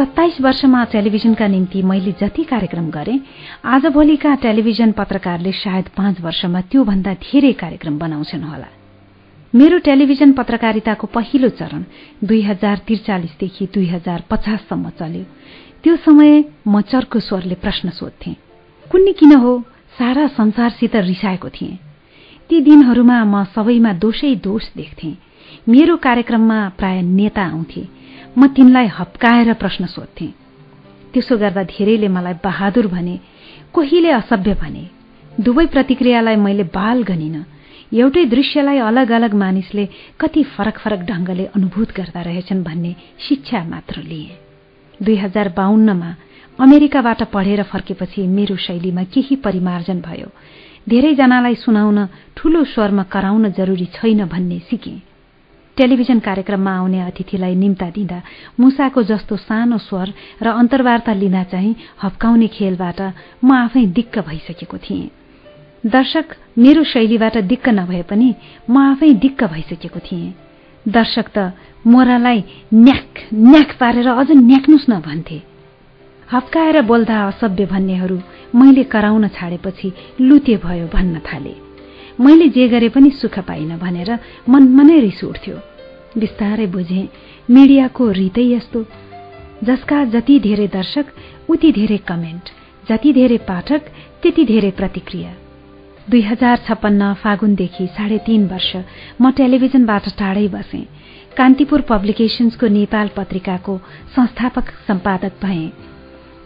सत्ताइस 0.01 0.39
वर्षमा 0.41 0.83
टेलिभिजनका 0.91 1.47
निम्ति 1.47 1.81
मैले 1.81 2.11
जति 2.11 2.43
कार्यक्रम 2.43 2.89
गरे 2.89 3.19
आजभोलिका 3.65 4.33
टेलिभिजन 4.35 4.91
पत्रकारले 4.91 5.51
सायद 5.51 5.89
पाँच 5.97 6.21
वर्षमा 6.21 6.61
त्योभन्दा 6.61 7.13
धेरै 7.13 7.51
कार्यक्रम 7.53 7.99
बनाउँछन् 7.99 8.43
होला। 8.43 8.67
मेरो 9.53 9.77
टेलिभिजन 9.77 10.31
पत्रकारिताको 10.33 11.07
पहिलो 11.07 11.49
चरण 11.49 11.83
दुई 12.23 12.41
हजार 12.41 12.77
त्रिचालिसदेखि 12.87 13.65
दुई 13.73 13.85
हजार 13.85 14.23
पचाससम्म 14.29 14.89
चल्यो। 14.89 15.23
त्यो 15.83 15.95
समय 15.95 16.43
म 16.67 16.81
चर्को 16.81 17.19
स्वरले 17.19 17.55
प्रश्न 17.61 17.89
सोध्थेँ 17.89 18.35
कुन्नी 18.91 19.13
किन 19.13 19.33
हो? 19.37 19.53
सारा 19.97 20.27
संसारसित 20.33 20.95
रिसाएको 20.95 21.49
थिएँ। 21.49 21.77
ती 22.49 22.61
दिनहरूमा 22.61 23.23
म 23.23 23.43
सबैमा 23.53 23.93
दोषै 24.01 24.35
दोष 24.41 24.73
देख्थेँ। 24.75 25.17
मेरो 25.69 25.97
कार्यक्रममा 25.97 26.59
प्राय 26.77 27.01
नेता 27.01 27.45
आउँथे। 27.45 28.00
म 28.37 28.47
तिनलाई 28.47 28.87
हप्काएर 28.87 29.53
प्रश्न 29.53 29.85
सोध्थेँ। 29.85 30.33
त्यसो 31.13 31.37
गर्दा 31.37 31.63
धेरैले 31.63 32.07
मलाई 32.07 32.33
बहादुर 32.43 32.87
भने 32.87 33.19
कोहीले 33.73 34.11
असभ्य 34.11 34.53
भने? 34.53 34.83
दुवै 35.39 35.65
प्रतिक्रियालाई 35.65 36.35
मैले 36.35 36.63
बाल 36.63 37.03
गनिन। 37.03 37.45
एउटै 37.93 38.25
दृश्यलाई 38.25 38.77
अलग 38.79 39.11
अलग 39.11 39.33
मानिसले 39.33 39.87
कति 40.19 40.43
फरक 40.43 40.77
फरक 40.79 41.01
ढंगले 41.03 41.45
अनुभूत 41.45 41.91
गर्दा 41.91 42.21
रहेछन् 42.21 42.63
भन्ने 42.63 42.95
शिक्षा 43.19 43.63
मात्र 43.63 44.01
लिए। 44.01 44.37
दुई 45.03 45.15
हजार 45.15 45.49
बाहन्नमा 45.57 46.15
अमेरिकाबाट 46.59 47.23
पढेर 47.23 47.63
फर्केपछि 47.63 48.27
मेरो 48.27 48.55
शैलीमा 48.55 49.03
केही 49.03 49.35
परिमार्जन 49.35 50.01
भयो। 50.01 50.27
धेरैजनालाई 50.89 51.55
सुनाउन 51.55 52.07
ठूलो 52.37 52.63
स्वरमा 52.63 53.03
कराउन 53.03 53.51
जरुरी 53.51 53.85
छैन 53.85 54.25
भन्ने 54.25 54.59
सिकेँ। 54.59 54.99
टेलिभिजन 55.81 56.19
कार्यक्रममा 56.21 56.71
आउने 56.77 56.99
अतिथिलाई 57.01 57.55
निम्ता 57.57 57.89
दिँदा 57.89 58.21
मुसाको 58.59 59.03
जस्तो 59.03 59.35
सानो 59.37 59.77
स्वर 59.81 60.13
र 60.43 60.47
अन्तर्वार्ता 60.53 61.13
लिँदा 61.13 61.43
चाहिँ 61.49 61.75
हप्काउने 62.03 62.47
खेलबाट 62.53 63.01
म 63.43 63.51
आफै 63.51 63.85
दिक्क 63.97 64.19
भइसकेको 64.29 64.77
थिएँ। 64.77 65.09
दर्शक 65.85 66.35
मेरो 66.57 66.83
शैलीबाट 66.85 67.37
दिक्क 67.49 67.69
नभए 67.69 68.01
पनि 68.09 68.29
म 68.69 68.77
आफै 68.77 69.09
दिक्क 69.25 69.43
भइसकेको 69.43 69.99
थिएँ। 69.99 70.33
दर्शक 70.85 71.27
त 71.37 71.53
मोरालाई 71.87 72.43
न्याक 72.73 73.33
न्याक 73.33 73.75
पारेर 73.81 74.07
अझ 74.07 74.29
न्याक्नुस् 74.31 74.89
न 74.89 75.01
भन्थे। 75.01 75.41
हप्काएर 76.29 76.81
बोल्दा 76.85 77.17
असभ्य 77.27 77.65
भन्नेहरू 77.65 78.19
मैले 78.55 78.83
कराउन 78.93 79.27
छाडेपछि 79.33 79.93
लुते 80.21 80.55
भयो 80.61 80.87
भन्न 80.93 81.19
थाले। 81.25 81.55
मैले 82.21 82.47
जे 82.53 82.67
गरे 82.69 82.89
पनि 82.93 83.09
सुख 83.17 83.39
पाइन 83.49 83.77
भनेर 83.81 84.09
मनमा 84.49 84.83
नै 84.83 84.99
रिस 84.99 85.23
उठ्थ्यो। 85.23 85.57
बिस्तारै 86.17 86.67
बुझे। 86.67 87.09
मिडियाको 87.51 88.11
रितै 88.11 88.43
यस्तो। 88.43 88.85
जसका 89.63 90.03
जति 90.05 90.39
धेरै 90.39 90.67
दर्शक 90.67 91.05
उति 91.49 91.71
धेरै 91.71 91.97
कमेन्ट। 91.97 92.49
जति 92.89 93.13
धेरै 93.13 93.37
पाठक 93.37 93.81
त्यति 94.21 94.45
धेरै 94.45 94.71
प्रतिक्रिया। 94.71 95.31
दुई 96.09 96.21
हजार 96.21 96.57
छप्पन्न 96.57 97.13
फागुनदेखि 97.13 97.87
साढे 97.87 98.17
तीन 98.17 98.47
वर्ष 98.47 98.75
म 99.21 99.31
टेलिभिजनबाट 99.31 100.09
टाढै 100.19 100.47
बसे। 100.47 100.81
कान्तिपुर 101.37 101.81
पब्लिकेशन्सको 101.81 102.67
नेपाल 102.67 103.07
पत्रिकाको 103.07 103.77
संस्थापक 104.15 104.73
सम्पादक 104.87 105.33
भए। 105.43 105.71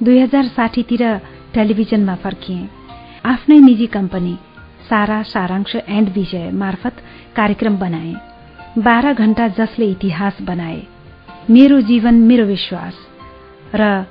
दुई 0.03 0.19
हजार 0.19 0.45
साठीतिर 0.47 1.03
टेलिभिजनमा 1.53 2.15
फर्किए। 2.15 2.67
आफ्नै 3.25 3.59
निजी 3.59 3.87
कम्पनी 3.87 4.35
सारा 4.89 5.21
सारांश 5.23 5.75
एण्ड 5.75 6.09
विजय 6.09 6.51
मार्फत 6.51 6.95
कार्यक्रम 7.35 7.77
बनाए। 7.77 8.34
बाह्र 8.77 9.13
घण्टा 9.13 9.47
जसले 9.47 9.91
इतिहास 9.91 10.37
बनाए। 10.41 10.83
मेरो 11.49 11.81
जीवन 11.81 12.13
मेरो 12.13 12.45
विश्वास। 12.45 12.93
र 13.75 14.03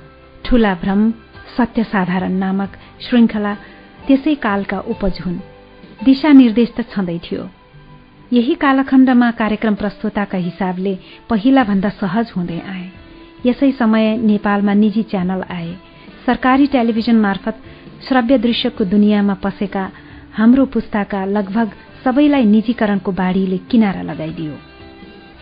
ठूला 0.45 0.73
भ्रम 0.73 1.11
सत्य 1.57 1.83
साधारण 1.83 2.31
नामक 2.31 2.69
श्रृङ्खला 3.01 3.53
त्यसै 4.07 4.35
कालका 4.35 4.79
उपज 4.79 5.19
हुन्। 5.25 5.37
दिशानिर्देश 6.05 6.73
त 6.77 6.81
छँदै 6.81 7.17
थियो। 7.17 7.49
यही 8.33 8.53
कालखण्डमा 8.53 9.31
कार्यक्रम 9.31 9.75
प्रस्तुताका 9.75 10.37
हिसाबले 10.37 10.97
पहिलाभन्दा 11.29 11.89
सहज 11.89 12.31
हुँदै 12.37 12.59
आए। 12.59 12.89
यसै 13.45 13.71
समय 13.71 14.17
नेपालमा 14.17 14.73
निजी 14.73 15.03
च्यानल 15.03 15.41
आए। 15.49 15.75
सरकारी 16.25 16.67
टेलिभिजन 16.67 17.15
मार्फत 17.15 17.55
श्रव्य 18.07 18.37
दृश्यको 18.37 18.83
दुनियाँमा 18.83 19.33
पसेका 19.33 19.91
हाम्रो 20.33 20.65
पुस्ताका 20.65 21.25
लगभग 21.25 21.71
सबैलाई 22.05 22.45
निजीकरणको 22.45 23.11
बाढीले 23.11 23.57
किनारा 23.57 24.01
लगाइदियो। 24.01 24.53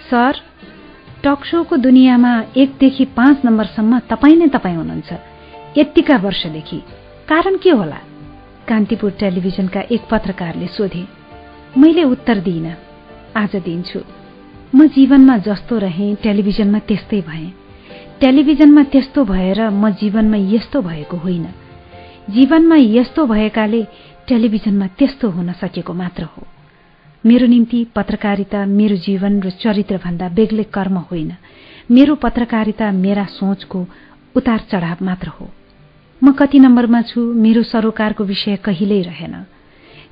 सर 0.10 0.34
टक 1.24 1.46
शोको 1.46 1.78
दुनियाँमा 1.78 2.44
एकदेखि 2.58 3.06
पाँच 3.06 3.46
नम्बरसम्म 3.46 4.00
तपाईँ 4.00 4.36
नै 4.36 4.48
तपाईँ 4.48 4.76
हुनुहुन्छ। 4.76 5.14
यत्तिका 5.78 6.18
वर्षदेखि। 6.18 6.80
कारण 7.30 7.58
के 7.58 7.70
होला? 7.70 7.98
कान्तिपुर 8.68 9.12
टेलिभिजनका 9.12 9.82
एक 9.92 10.02
पत्रकारले 10.12 10.68
सोधे 10.68 11.08
मैले 11.78 12.04
उत्तर 12.04 12.40
दिइन। 12.40 12.76
आज 13.36 13.56
दिन्छु। 13.56 14.00
म 14.76 14.88
जीवनमा 14.88 15.38
जस्तो 15.38 15.78
रहेँ 15.78 16.16
टेलिभिजनमा 16.16 16.80
त्यस्तै 16.80 17.22
भएँ। 17.22 17.54
टेलिभिजनमा 18.22 18.84
त्यस्तो 18.84 19.26
भएर 19.26 19.70
म 19.70 19.90
जीवनमा 19.90 20.38
यस्तो 20.38 20.82
भएको 20.82 21.18
होइन। 21.18 21.46
जीवनमा 22.30 22.76
यस्तो 22.76 23.26
भएकाले 23.26 23.84
टेलिभिजनमा 24.28 24.88
त्यस्तो 24.88 25.30
हुन 25.30 25.52
सकेको 25.52 25.94
मात्र 25.94 26.24
हो। 26.24 26.48
मेरो 27.26 27.48
निम्ति 27.48 27.88
पत्रकारिता 27.96 28.66
मेरो 28.66 28.96
जीवन 28.96 29.42
र 29.42 29.50
चरित्रभन्दा 29.50 30.30
बेग्लै 30.30 30.64
कर्म 30.64 30.98
होइन। 30.98 31.34
मेरो 31.92 32.16
पत्रकारिता 32.16 32.92
मेरा 32.92 33.26
सोचको 33.26 33.88
उतार 34.36 34.60
चढाव 34.72 35.06
मात्र 35.06 35.28
हो। 35.28 35.50
म 36.24 36.32
कति 36.32 36.60
नम्बरमा 36.60 37.02
छु 37.02 37.34
मेरो 37.34 37.64
सरोकारको 37.64 38.24
विषय 38.24 38.56
कहिल्यै 38.56 39.02
रहेन। 39.02 39.46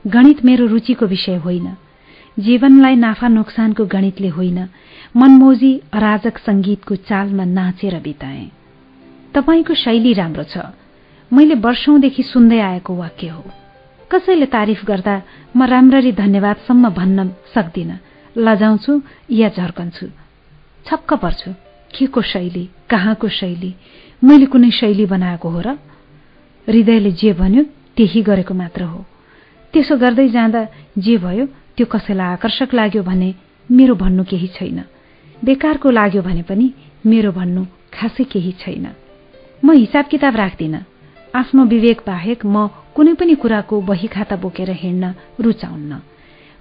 गणित 0.07 0.45
मेरो 0.45 0.65
रुचिको 0.65 1.05
विषय 1.05 1.35
होइन। 1.35 1.77
जीवनलाई 2.39 2.95
नाफा 2.95 3.27
नोक्सानको 3.27 3.85
गणितले 3.85 4.27
होइन। 4.27 4.67
मनमोजी 5.17 5.81
अराजक 5.93 6.37
संगीतको 6.37 6.95
चालमा 6.95 7.43
नाचेर 7.43 7.99
बिताए। 7.99 8.47
तपाईँको 9.33 9.73
शैली 9.73 10.13
राम्रो 10.13 10.43
छ। 10.43 10.57
मैले 11.33 11.55
वर्षौंदेखि 11.55 12.23
सुन्दै 12.23 12.59
आएको 12.59 12.95
वाक्य 12.95 13.27
हो। 13.27 13.43
कसैले 14.11 14.45
तारिफ 14.45 14.83
गर्दा 14.85 15.15
म 15.55 15.63
राम्ररी 15.63 16.11
धन्यवादसम्म 16.11 16.89
भन्न 16.89 17.27
सक्दिन। 17.55 17.91
लजाउँछु 18.37 19.01
या 19.31 19.49
झर्कन्छु। 19.49 20.05
छक्क 20.85 21.13
पर्छु 21.13 21.51
के 21.95 22.05
को 22.07 22.21
शैली 22.21 22.69
कहाँको 22.89 23.27
शैली? 23.29 23.71
मैले 24.23 24.45
कुनै 24.45 24.71
शैली 24.71 25.05
बनाएको 25.05 25.49
हो 25.49 25.61
र? 25.61 25.69
हृदयले 26.67 27.11
जे 27.11 27.33
भन्यो 27.33 27.63
त्यही 27.95 28.21
गरेको 28.21 28.53
मात्र 28.53 28.83
हो। 28.83 29.05
त्यसो 29.73 29.97
गर्दै 29.97 30.27
जाँदा 30.29 30.61
जे 30.97 31.17
भयो 31.17 31.45
त्यो 31.75 31.85
कसैलाई 31.85 32.33
आकर्षक 32.33 32.73
लाग्यो 32.73 33.03
भने 33.03 33.33
मेरो 33.71 33.95
भन्नु 33.95 34.23
केही 34.23 34.47
छैन। 34.47 34.83
बेकारको 35.43 35.89
लाग्यो 35.89 36.21
भने 36.21 36.41
पनि 36.43 36.67
मेरो 37.05 37.31
भन्नु 37.31 37.65
खासै 37.93 38.23
केही 38.23 38.51
छैन। 38.59 38.87
म 39.65 39.71
हिसाब 39.71 40.05
किताब 40.05 40.35
राख्दिन। 40.35 40.75
आफ्नो 41.35 41.65
विवेक 41.65 42.01
बाहेक 42.07 42.45
म 42.45 42.67
कुनै 42.95 43.13
पनि 43.13 43.35
कुराको 43.35 43.81
बही 43.81 44.07
खाता 44.07 44.35
बोकेर 44.35 44.69
हिँड्न 44.69 45.13
रुचाउन्न। 45.41 45.99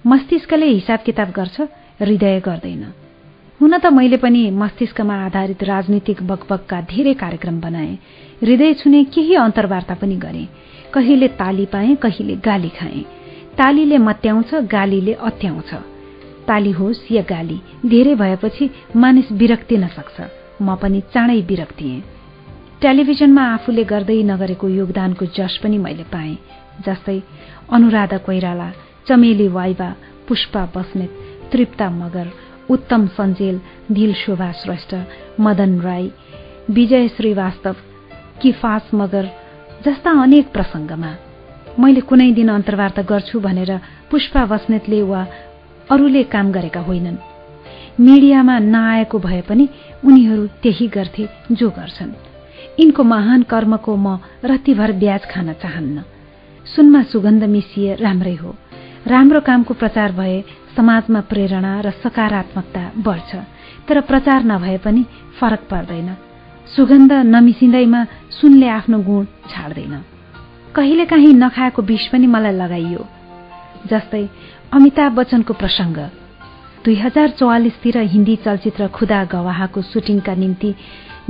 मस्तिष्कले 0.07 0.65
हिसाब 0.65 0.99
किताब 1.05 1.31
गर्छ 1.31 1.61
हृदय 2.01 2.39
गर्दैन। 2.39 2.83
हुन 3.61 3.77
त 3.77 3.85
मैले 3.85 4.17
पनि 4.17 4.49
मस्तिष्कमा 4.51 5.15
आधारित 5.25 5.63
राजनीतिक 5.63 6.23
बकबकका 6.23 6.81
धेरै 6.81 7.13
कार्यक्रम 7.13 7.59
बनाए। 7.61 7.93
हृदय 8.41 8.73
छुने 8.73 9.03
केही 9.03 9.35
अन्तर्वार्ता 9.35 9.93
पनि 9.93 10.15
गरे। 10.15 10.47
कहिले 10.93 11.27
ताली 11.41 11.65
पाए 11.65 11.95
कहिले 11.95 12.35
गाली 12.45 12.69
खाए। 12.69 13.03
तालीले 13.57 13.97
मत्याउँछ 13.97 14.53
गालीले 14.71 15.13
अत्याउँछ। 15.13 15.73
ताली 16.47 16.71
होस् 16.71 17.11
या 17.11 17.21
गाली 17.29 17.59
धेरै 17.85 18.15
भएपछि 18.15 18.69
मानिस 18.95 19.31
बिरक्तिन 19.31 19.87
सक्छ 19.87 20.17
म 20.61 20.75
पनि 20.75 21.01
चाँडै 21.13 21.41
बिरक्तिए 21.41 22.01
टेलिभिजनमा 22.81 23.41
आफूले 23.53 23.83
गर्दै 23.89 24.21
नगरेको 24.25 24.67
योगदानको 24.67 25.25
जस 25.37 25.57
पनि 25.63 25.77
मैले 25.77 26.05
पाएँ 26.13 26.37
जस्तै 26.85 27.17
अनुराधा 27.77 28.17
कोइराला 28.25 28.69
चमेली 29.07 29.47
वाइबा 29.57 29.89
पुष्पा 30.27 30.63
बस्नेत 30.75 31.11
तृप्ता 31.51 31.89
मगर 31.97 32.27
उत्तम 32.73 33.05
सञ्जेल 33.17 33.59
दिल 33.97 34.13
शोभा 34.21 34.51
श्रेष्ठ 34.61 34.95
मदन 35.39 35.79
राई 35.81 36.09
विजय 36.77 37.07
श्रीवास्तव 37.17 37.75
किफास 38.41 38.89
मगर 38.93 39.29
जस्ता 39.85 40.11
अनेक 40.23 40.51
प्रसंगमा 40.53 41.13
मैले 41.79 42.01
कुनै 42.09 42.31
दिन 42.39 42.49
अन्तर्वार्ता 42.49 43.01
गर्छु 43.13 43.39
भनेर 43.45 43.71
पुष्पा 44.11 44.45
बस्नेतले 44.53 45.01
वा 45.11 45.21
अरूले 45.91 46.23
काम 46.33 46.51
गरेका 46.51 46.81
होइनन्। 46.89 47.23
मिडियामा 48.01 48.57
नआएको 48.73 49.19
भए 49.19 49.41
पनि 49.49 49.69
उनीहरू 50.05 50.47
त्यही 50.63 50.87
गर्थे 50.97 51.29
जो 51.51 51.69
गर्छन्। 51.79 52.30
यिनको 52.79 53.03
महान 53.03 53.43
कर्मको 53.43 53.95
म 53.95 54.19
रतिभर 54.45 54.91
ब्याज 54.91 55.25
खान 55.25 55.53
चाहन्न। 55.53 56.03
सुनमा 56.75 57.01
सुगन्ध 57.03 57.43
मिसिए 57.43 57.95
राम्रै 57.95 58.35
हो। 58.35 58.55
राम्रो 59.07 59.39
कामको 59.41 59.73
प्रचार 59.73 60.11
भए 60.11 60.43
समाजमा 60.75 61.21
प्रेरणा 61.21 61.73
र 61.81 61.91
सकारात्मकता 61.91 62.83
बढ्छ। 62.97 63.35
तर 63.87 64.01
प्रचार 64.01 64.43
नभए 64.43 64.77
पनि 64.77 65.05
फरक 65.39 65.61
पर्दैन। 65.71 66.15
सुगन्ध 66.75 67.11
नमिसिँदैमा 67.11 68.01
सुनले 68.31 68.67
आफ्नो 68.67 68.97
गुण 68.99 69.25
छाड्दैन। 69.51 69.93
कहिलेकाहीँ 70.75 71.33
नखाएको 71.33 71.81
विष 71.81 72.07
पनि 72.07 72.27
मलाई 72.27 72.55
लगाइयो। 72.55 73.03
जस्तै 73.91 74.23
अमिताभ 74.73 75.11
बच्चनको 75.11 75.53
प्रसङ्ग। 75.53 75.97
दुई 76.85 76.95
हजार 76.95 77.29
चौवालिसतिर 77.29 77.97
हिन्दी 77.97 78.35
चलचित्र 78.35 78.87
खुदा 78.87 79.23
गवाहको 79.25 79.81
सुटिङका 79.81 80.33
निम्ति 80.33 80.75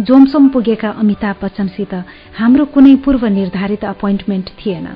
जोमसोम 0.01 0.47
पुगेका 0.49 0.89
अमिताभ 0.89 1.35
बच्चनसित 1.43 1.93
हाम्रो 2.37 2.65
कुनै 2.65 2.95
पूर्व 2.95 3.25
निर्धारित 3.27 3.83
अपोइन्टमेन्ट 3.85 4.49
थिएन। 4.49 4.87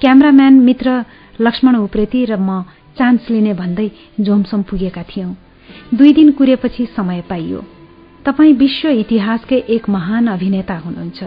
क्यामराम्यान 0.00 0.54
मित्र 0.60 1.04
लक्ष्मण 1.40 1.76
उप्रेती 1.76 2.24
र 2.24 2.36
म 2.36 2.62
चान्स 2.98 3.30
लिने 3.30 3.54
भन्दै 3.54 3.90
जोमसोम 4.20 4.62
पुगेका 4.62 5.02
थियौं। 5.02 5.32
दुई 5.94 6.12
दिन 6.12 6.32
कुरेपछि 6.32 6.86
समय 6.96 7.20
पाइयो। 7.30 7.64
तपाईँ 8.26 8.52
विश्व 8.52 8.88
इतिहासकै 8.88 9.56
एक 9.56 9.88
महान 9.88 10.26
अभिनेता 10.26 10.76
हुनुहुन्छ। 10.76 11.20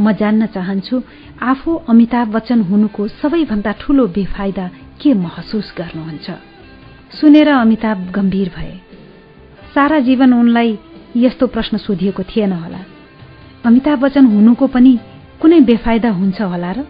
म 0.00 0.12
जान्न 0.12 0.46
चाहन्छु 0.46 1.02
आफू 1.42 1.74
अमिताभ 1.88 2.26
बच्चन 2.28 2.60
हुनुको 2.60 3.08
सबैभन्दा 3.08 3.72
ठूलो 3.80 4.06
बेफाइदा 4.06 4.70
के 5.02 5.14
महसुस 5.14 5.74
गर्नुहुन्छ? 5.78 6.30
सुनेर 7.20 7.48
अमिताभ 7.48 7.98
गम्भीर 8.10 8.48
भए। 8.56 8.74
सारा 9.74 9.98
जीवन 10.00 10.32
उनलाई 10.32 10.78
यस्तो 11.16 11.46
प्रश्न 11.46 11.76
सोधिएको 11.76 12.22
थिएन 12.22 12.52
होला। 12.52 12.78
अमिताभ 13.64 13.98
बच्चन 13.98 14.26
हुनुको 14.26 14.66
पनि 14.66 14.98
कुनै 15.40 15.60
बेफाइदा 15.60 16.10
हुन्छ 16.10 16.40
होला 16.40 16.72
र? 16.72 16.84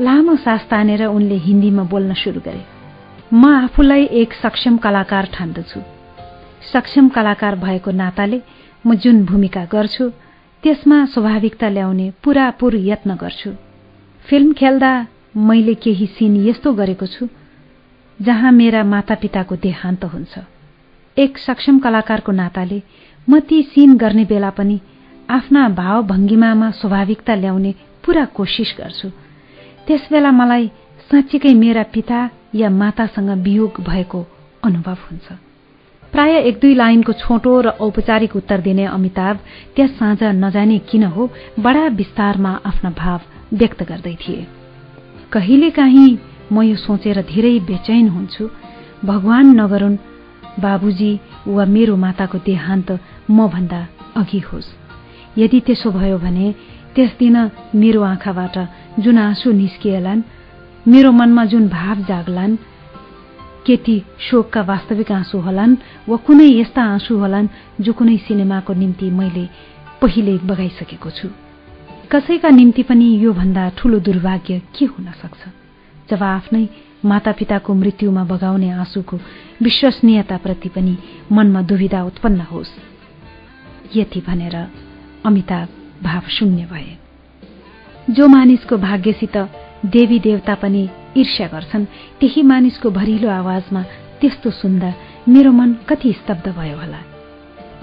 लामो 0.00 0.36
सास 0.36 0.66
तानेर 0.70 1.04
उनले 1.06 1.36
हिन्दीमा 1.36 1.82
बोल्न 1.82 2.14
शुरू 2.14 2.40
गरे। 2.40 2.64
म 3.32 3.44
आफूलाई 3.46 4.04
एक 4.04 4.32
सक्षम 4.32 4.76
कलाकार 4.76 5.28
ठान्दछु। 5.32 5.80
सक्षम 6.72 7.08
कलाकार 7.08 7.56
भएको 7.56 7.90
नाताले 7.90 8.40
म 8.86 8.94
जुन 8.94 9.24
भूमिका 9.24 9.64
गर्छु 9.64 10.10
त्यसमा 10.62 11.04
स्वाभाविकता 11.04 11.68
ल्याउने 11.68 12.12
पूरापूर 12.24 12.76
यत्न 12.76 13.14
गर्छु। 13.14 13.50
फिल्म 14.26 14.52
खेल्दा 14.52 15.06
मैले 15.36 15.74
केही 15.74 16.06
सिन 16.06 16.36
यस्तो 16.46 16.72
गरेको 16.72 17.06
छु 17.06 17.28
जहाँ 18.20 18.52
मेरा 18.52 18.84
मातापिताको 18.84 19.56
देहान्त 19.56 20.04
हुन्छ। 20.04 20.38
एक 21.18 21.38
सक्षम 21.38 21.78
कलाकारको 21.78 22.32
नाताले 22.32 22.82
म 23.28 23.38
ती 23.40 23.62
सिन 23.62 23.96
गर्ने 23.96 24.24
बेला 24.24 24.50
पनि 24.50 24.80
आफ्ना 25.30 25.68
भावभङ्गिमामा 25.78 26.70
स्वाभाविकता 26.70 27.34
ल्याउने 27.34 27.72
पूरा 28.04 28.24
कोसिस 28.36 28.74
गर्छु। 28.78 29.08
त्यसबेला 29.86 30.30
मलाई 30.30 30.66
साँच्चीकै 31.10 31.54
मेरा 31.54 31.82
पिता 31.94 32.18
या 32.54 32.68
मातासँग 32.70 33.30
वियोग 33.44 33.80
भएको 33.80 34.20
अनुभव 34.62 34.98
हुन्छ। 35.06 35.26
प्राय 36.12 36.32
एक 36.48 36.58
दुई 36.60 36.74
लाइनको 36.74 37.12
छोटो 37.12 37.52
र 37.60 37.68
औपचारिक 37.80 38.36
उत्तर 38.36 38.60
दिने 38.60 38.84
अमिताभ 38.84 39.36
त्यस 39.76 39.90
साँझ 39.98 40.22
नजाने 40.42 40.78
किन 40.90 41.04
हो 41.14 41.30
बडा 41.58 41.86
विस्तारमा 42.00 42.52
आफ्ना 42.66 42.90
भाव 42.98 43.20
व्यक्त 43.54 43.82
गर्दै 43.82 44.14
थिए। 44.22 44.46
कहिलेकाहीँ 45.32 46.18
म 46.52 46.62
यो 46.62 46.76
सोचेर 46.76 47.22
धेरै 47.22 47.58
बेचैन 47.70 48.08
हुन्छु। 48.08 48.44
भगवान 49.04 49.46
नगरून् 49.60 49.96
बाबुजी 50.60 51.12
वा 51.46 51.64
मेरो 51.64 51.96
माताको 51.96 52.38
देहान्त 52.46 52.90
म 53.30 53.48
भन्दा 53.48 53.86
अघि 54.16 54.38
होस्। 54.38 54.74
यदि 55.38 55.60
त्यसो 55.60 55.90
भयो 55.90 56.18
भने 56.18 56.54
त्यस 56.94 57.10
दिन 57.18 57.50
मेरो 57.74 58.02
आँखाबाट 58.02 58.58
जुन 58.98 59.18
आँसु 59.18 59.52
निस्किएलान् 59.52 60.22
मेरो 60.88 61.12
मनमा 61.12 61.44
जुन 61.44 61.68
भाव 61.68 61.96
जाग्लान् 62.04 62.56
के 63.66 63.76
ती 63.76 64.02
शोकका 64.18 64.62
वास्तविक 64.62 65.12
आँसु 65.12 65.38
होलान् 65.38 65.76
वा 66.08 66.16
कुनै 66.16 66.48
यस्ता 66.60 66.82
आँसु 66.82 67.18
होलान् 67.18 67.48
जो 67.80 67.92
कुनै 67.92 68.16
सिनेमाको 68.16 68.72
निम्ति 68.72 69.10
मैले 69.10 69.48
पहिले 70.02 70.38
बगाइसकेको 70.38 71.10
छु। 71.10 71.28
कसैका 72.12 72.48
निम्ति 72.48 72.82
पनि 72.82 73.24
योभन्दा 73.24 73.68
ठूलो 73.68 73.98
दुर्भाग्य 73.98 74.62
के 74.78 74.84
हुन 74.84 75.12
सक्छ? 75.22 75.40
जब 76.10 76.22
आफ्नै 76.22 76.68
मातापिताको 77.04 77.74
मृत्युमा 77.74 78.24
बगाउने 78.24 78.70
आँसुको 78.70 79.16
विश्वसनीयताप्रति 79.62 80.68
पनि 80.68 80.98
मनमा 81.32 81.62
दुविधा 81.62 82.02
उत्पन्न 82.04 82.40
होस्। 82.40 82.91
यति 83.96 84.20
भनेर 84.26 84.56
अमिताभ 85.26 85.68
भाव 86.04 86.28
शून्य 86.28 86.66
भए। 86.72 86.96
जो 88.10 88.28
मानिसको 88.28 88.76
भाग्यसित 88.76 89.36
देवी 89.86 90.18
देवता 90.18 90.54
पनि 90.54 90.88
ईर्ष्या 91.16 91.46
गर्छन् 91.46 91.84
त्यही 92.20 92.42
मानिसको 92.42 92.90
भरिलो 92.90 93.28
आवाजमा 93.30 93.82
त्यस्तो 94.20 94.50
सुन्दा 94.50 94.92
मेरो 95.28 95.52
मन 95.52 95.72
कति 95.88 96.12
स्तब्ध 96.12 96.48
भयो 96.58 96.76
होला। 96.76 97.00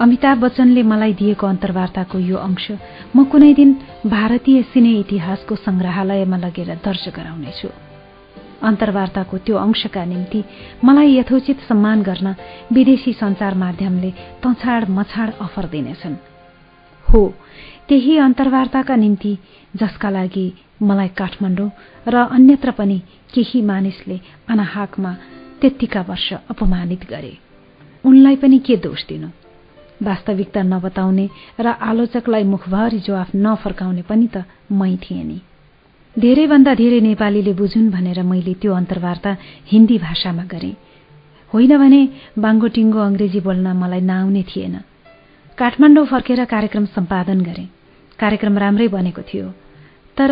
अमिताभ 0.00 0.38
बच्चनले 0.38 0.82
मलाई 0.82 1.12
दिएको 1.12 1.46
अन्तर्वार्ताको 1.46 2.18
यो 2.18 2.36
अंश 2.36 2.66
म 3.16 3.24
कुनै 3.24 3.52
दिन 3.54 3.70
भारतीय 4.06 4.62
सिने 4.72 4.92
इतिहासको 5.00 5.56
संग्रहालयमा 5.56 6.36
लगेर 6.36 6.74
दर्ज 6.84 7.04
गराउनेछु। 7.16 7.89
अन्तर्वार्ताको 8.62 9.38
त्यो 9.38 9.56
अंशका 9.56 10.04
निम्ति 10.04 10.44
मलाई 10.84 11.16
यथोचित 11.16 11.60
सम्मान 11.68 12.02
गर्न 12.02 12.34
विदेशी 12.72 13.12
संचार 13.12 13.54
माध्यमले 13.54 14.10
तछाड 14.42 14.88
मछाड 14.88 15.30
अफर 15.40 15.66
दिनेछन्। 15.66 16.16
हो 17.06 17.22
त्यही 17.88 18.16
अन्तर्वार्ताका 18.18 18.96
निम्ति 18.96 19.38
जसका 19.76 20.10
लागि 20.10 20.46
मलाई 20.82 21.08
काठमाडौँ 21.08 21.70
र 22.08 22.16
अन्यत्र 22.36 22.70
पनि 22.70 22.98
केही 23.34 23.62
मानिसले 23.62 24.20
अनाहाकमा 24.48 25.12
त्यत्तिका 25.60 26.00
वर्ष 26.08 26.32
अपमानित 26.50 27.04
गरे। 27.10 27.36
उनलाई 28.04 28.36
पनि 28.36 28.58
के 28.58 28.76
दोष 28.76 29.06
दिनु? 29.08 29.28
वास्तविकता 30.02 30.62
नबताउने 30.62 31.28
र 31.60 31.66
आलोचकलाई 31.66 32.44
मुखभरि 32.44 32.98
जवाफ 32.98 33.30
नफर्काउने 33.36 34.02
पनि 34.02 34.28
त 34.36 34.44
मै 34.72 34.96
थिएँ 34.96 35.24
नि। 35.24 35.38
धेरैभन्दा 36.18 36.74
धेरै 36.74 37.00
नेपालीले 37.00 37.52
बुझुन् 37.52 37.90
भनेर 37.90 38.22
मैले 38.22 38.54
त्यो 38.54 38.74
अन्तर्वार्ता 38.74 39.36
हिन्दी 39.66 39.98
भाषामा 39.98 40.44
गरेँ। 40.44 40.76
होइन 41.54 41.72
भने 41.78 42.00
बाङ्गोटिङ्गो 42.38 42.98
अङ्ग्रेजी 42.98 43.40
बोल्न 43.40 43.66
मलाई 43.72 44.00
नआउने 44.00 44.42
थिएन। 44.42 44.74
काठमाडौँ 45.58 46.06
फर्केर 46.06 46.44
कार्यक्रम 46.44 46.84
सम्पादन 46.84 47.40
गरे। 47.40 47.64
कार्यक्रम 48.18 48.58
राम्रै 48.58 48.88
बनेको 48.88 49.22
थियो। 49.22 49.46
तर 50.16 50.30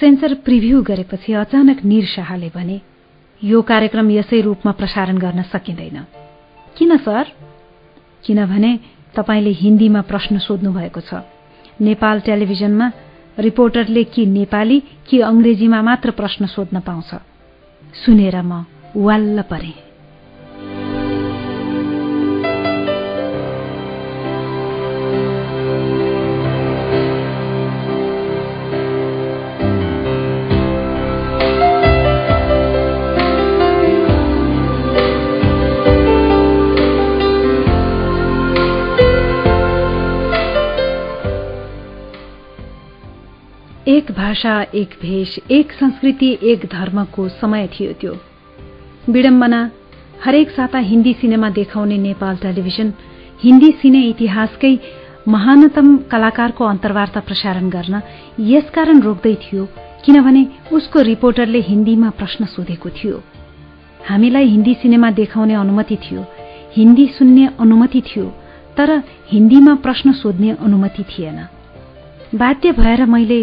सेन्सर 0.00 0.34
प्रिभ्यू 0.34 0.82
गरेपछि 0.82 1.32
अचानक 1.32 1.84
निर 1.84 2.04
शाहले 2.04 2.50
भने 2.54 2.80
यो 3.42 3.62
कार्यक्रम 3.62 4.10
यसै 4.10 4.40
रूपमा 4.40 4.72
प्रसारण 4.72 5.18
गर्न 5.18 5.42
सकिँदैन। 5.42 5.98
किन 6.76 6.96
सर? 6.96 7.24
किनभने 8.26 8.78
तपाईँले 9.14 9.50
हिन्दीमा 9.50 10.00
प्रश्न 10.00 10.38
सोध्नु 10.38 10.72
भएको 10.72 11.00
छ। 11.00 11.22
नेपाल 11.80 12.20
टेलिभिजनमा 12.20 12.86
रिपोर्टरले 13.38 14.04
कि 14.04 14.26
नेपाली 14.26 14.82
कि 15.08 15.20
अङ्ग्रेजीमा 15.20 15.82
मात्र 15.82 16.10
प्रश्न 16.10 16.46
सोध्न 16.46 16.80
पाउँछ। 16.80 17.14
सुनेर 18.04 18.42
म 18.42 18.64
वाल्ल 18.96 19.42
परेँ। 19.42 19.87
एक 43.98 44.10
भाषा 44.12 44.50
एक 44.74 44.90
भेष 45.02 45.38
एक 45.50 45.72
संस्कृति 45.72 46.26
एक 46.42 46.64
धर्मको 46.72 47.28
समय 47.28 47.66
थियो 47.66 47.92
त्यो। 47.92 48.12
विडम्बना 49.12 49.60
हरेक 50.24 50.50
साता 50.50 50.78
हिन्दी 50.78 51.12
सिनेमा 51.12 51.48
देखाउने 51.50 51.96
नेपाल 51.98 52.36
टेलिभिजन 52.36 52.92
हिन्दी 53.42 53.70
सिने 53.80 54.02
इतिहासकै 54.02 54.72
महानतम 55.28 55.96
कलाकारको 56.12 56.64
अन्तर्वार्ता 56.64 57.20
प्रसारण 57.20 57.68
गर्न 57.70 58.00
यसकारण 58.52 59.00
रोक्दै 59.00 59.34
थियो 59.44 59.66
किनभने 60.04 60.46
उसको 60.72 61.02
रिपोर्टरले 61.02 61.60
हिन्दीमा 61.60 62.10
प्रश्न 62.10 62.44
सोधेको 62.46 62.90
थियो। 62.90 63.22
हामीलाई 64.08 64.46
हिन्दी 64.46 64.74
सिनेमा 64.82 65.10
देखाउने 65.20 65.54
अनुमति 65.54 65.96
थियो 66.04 66.26
हिन्दी 66.76 67.06
सुन्ने 67.18 67.48
अनुमति 67.60 68.00
थियो 68.08 68.26
तर 68.76 68.98
हिन्दीमा 69.32 69.74
प्रश्न 69.84 70.12
सोध्ने 70.22 70.50
अनुमति 70.60 71.02
थिएन। 71.02 71.46
बाध्य 72.34 72.72
भएर 72.72 73.04
मैले 73.06 73.40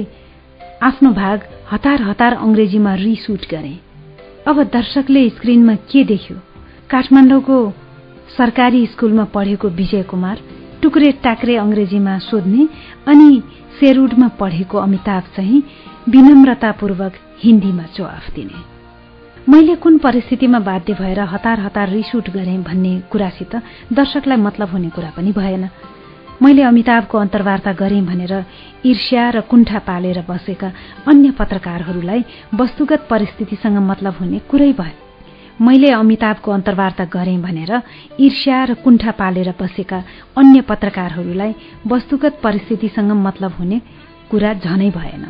आफ्नो 0.86 1.12
भाग 1.12 1.44
हतार 1.72 2.02
हतार 2.02 2.34
अङ्ग्रेजीमा 2.34 2.94
रिसुट 2.96 3.46
गरे। 3.52 3.80
अब 4.48 4.64
दर्शकले 4.64 5.30
स्क्रिनमा 5.30 5.76
के 5.76 6.04
देख्यो? 6.04 6.38
काठमाडौँको 6.90 7.58
सरकारी 8.38 8.86
स्कूलमा 8.86 9.24
पढेको 9.24 9.70
विजय 9.70 10.04
कुमार 10.04 10.42
टुक्रे 10.82 11.12
टाक्रे 11.24 11.56
अङ्ग्रेजीमा 11.58 12.18
सोध्ने 12.20 12.68
अनि 13.08 13.42
सेरुडमा 13.80 14.28
पढेको 14.28 14.78
अमिताभ 14.78 15.24
चाहिँ 15.38 15.64
विनम्रतापूर्वक 16.10 17.14
हिन्दीमा 17.44 17.84
जवाफ 17.98 18.30
दिने। 18.36 18.62
मैले 19.52 19.76
कुन 19.76 19.98
परिस्थितिमा 19.98 20.60
बाध्य 20.60 20.94
भएर 20.94 21.20
हतार 21.20 21.60
हतार 21.60 21.90
रिसुट 21.90 22.30
गरेँ 22.30 22.64
भन्ने 22.64 23.00
कुरासित 23.12 23.56
दर्शकलाई 23.94 24.38
मतलब 24.38 24.70
हुने 24.70 24.90
कुरा 24.90 25.12
पनि 25.18 25.32
भएन। 25.32 25.70
मैले 26.44 26.62
अमिताभको 26.62 27.18
अन्तर्वार्ता 27.18 27.72
गरेँ 27.80 28.02
भनेर 28.06 28.34
ईर्ष्या 28.86 29.30
र 29.30 29.42
कुण्ठा 29.50 29.80
पालेर 29.88 30.20
बसेका 30.30 30.72
अन्य 31.08 31.32
पत्रकारहरूलाई 31.40 32.22
वस्तुगत 32.60 33.08
परिस्थितिसँग 33.10 33.78
मतलब 33.90 34.14
हुने 34.20 34.40
कुरै 34.50 34.72
भयो। 34.74 35.64
मैले 35.66 35.90
अमिताभको 35.92 36.52
अन्तर्वार्ता 36.52 37.06
गरेँ 37.16 37.40
भनेर 37.42 37.72
ईर्ष्या 38.20 38.64
र 38.66 38.74
कुण्ठा 38.84 39.12
पालेर 39.16 39.54
बसेका 39.62 40.04
अन्य 40.38 40.62
पत्रकारहरूलाई 40.70 41.56
वस्तुगत 41.88 42.40
परिस्थितिसँग 42.44 43.12
मतलब 43.26 43.52
हुने 43.60 43.82
कुरा 44.30 44.54
झनै 44.60 44.90
भएन। 44.92 45.24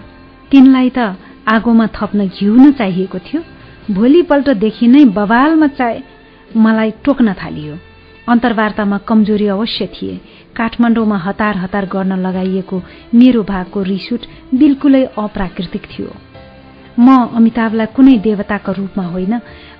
तिनलाई 0.51 0.89
त 0.89 1.13
आगोमा 1.47 1.87
थप्न 1.93 2.27
घिउ 2.27 2.53
न 2.55 2.71
चाहिएको 2.73 3.19
थियो। 3.19 3.41
भोलिपल्टदेखि 3.93 4.87
नै 4.87 5.05
बवालमा 5.13 5.67
चाहे 5.77 6.01
मलाई 6.57 6.91
टोक्न 7.05 7.33
थालियो। 7.33 7.77
अन्तर्वार्तामा 8.27 8.97
कमजोरी 9.05 9.47
अवश्य 9.47 9.85
थिए। 9.93 10.19
काठमाडौँमा 10.55 11.17
हतार 11.17 11.57
हतार 11.57 11.85
गर्न 11.85 12.19
लगाइएको 12.19 12.81
मेरो 13.15 13.41
भागको 13.43 13.81
रिसुट 13.83 14.21
बिल्कुलै 14.53 15.03
अप्राकृतिक 15.17 15.85
थियो। 15.91 16.09
म 16.99 17.07
अमिताभलाई 17.35 17.87
कुनै 17.95 18.17
देवताका 18.23 18.71
रूपमा 18.71 19.05
होइन 19.05 19.33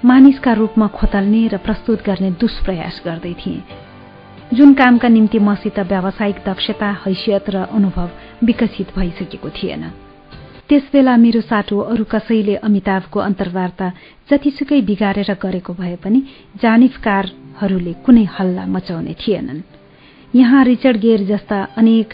मानिसका 0.06 0.54
रूपमा 0.54 0.88
खोतल्ने 0.98 1.42
र 1.48 1.58
प्रस्तुत 1.66 2.00
गर्ने 2.06 2.32
दुष्प्रयास 2.42 3.02
गर्दै 3.06 3.34
थिएँ। 3.42 3.62
जुन 4.54 4.74
कामका 4.74 5.08
निम्ति 5.08 5.40
मसित 5.40 5.80
व्यावसायिक 5.82 6.38
दक्षता 6.46 6.90
हैसियत 7.04 7.50
र 7.50 7.58
अनुभव 7.72 8.10
विकसित 8.44 8.88
भइसकेको 8.98 9.50
थिएन। 9.50 9.84
त्यसबेला 10.70 11.16
मेरो 11.18 11.42
साटो 11.42 11.80
अरू 11.92 12.04
कसैले 12.12 12.56
अमिताभको 12.68 13.20
अन्तर्वार्ता 13.20 13.88
जतिसुकै 14.30 14.82
बिगारेर 14.82 15.32
गरेको 15.42 15.74
भए 15.74 15.96
पनि 16.04 16.20
जानिफकारहरूले 16.62 17.94
कुनै 18.06 18.26
हल्ला 18.36 18.66
मचाउने 18.66 19.14
थिएनन्। 19.22 19.62
यहाँ 20.36 20.64
रिचर्ड 20.66 20.98
गेर 20.98 21.22
जस्ता 21.24 21.62
अनेक 21.78 22.14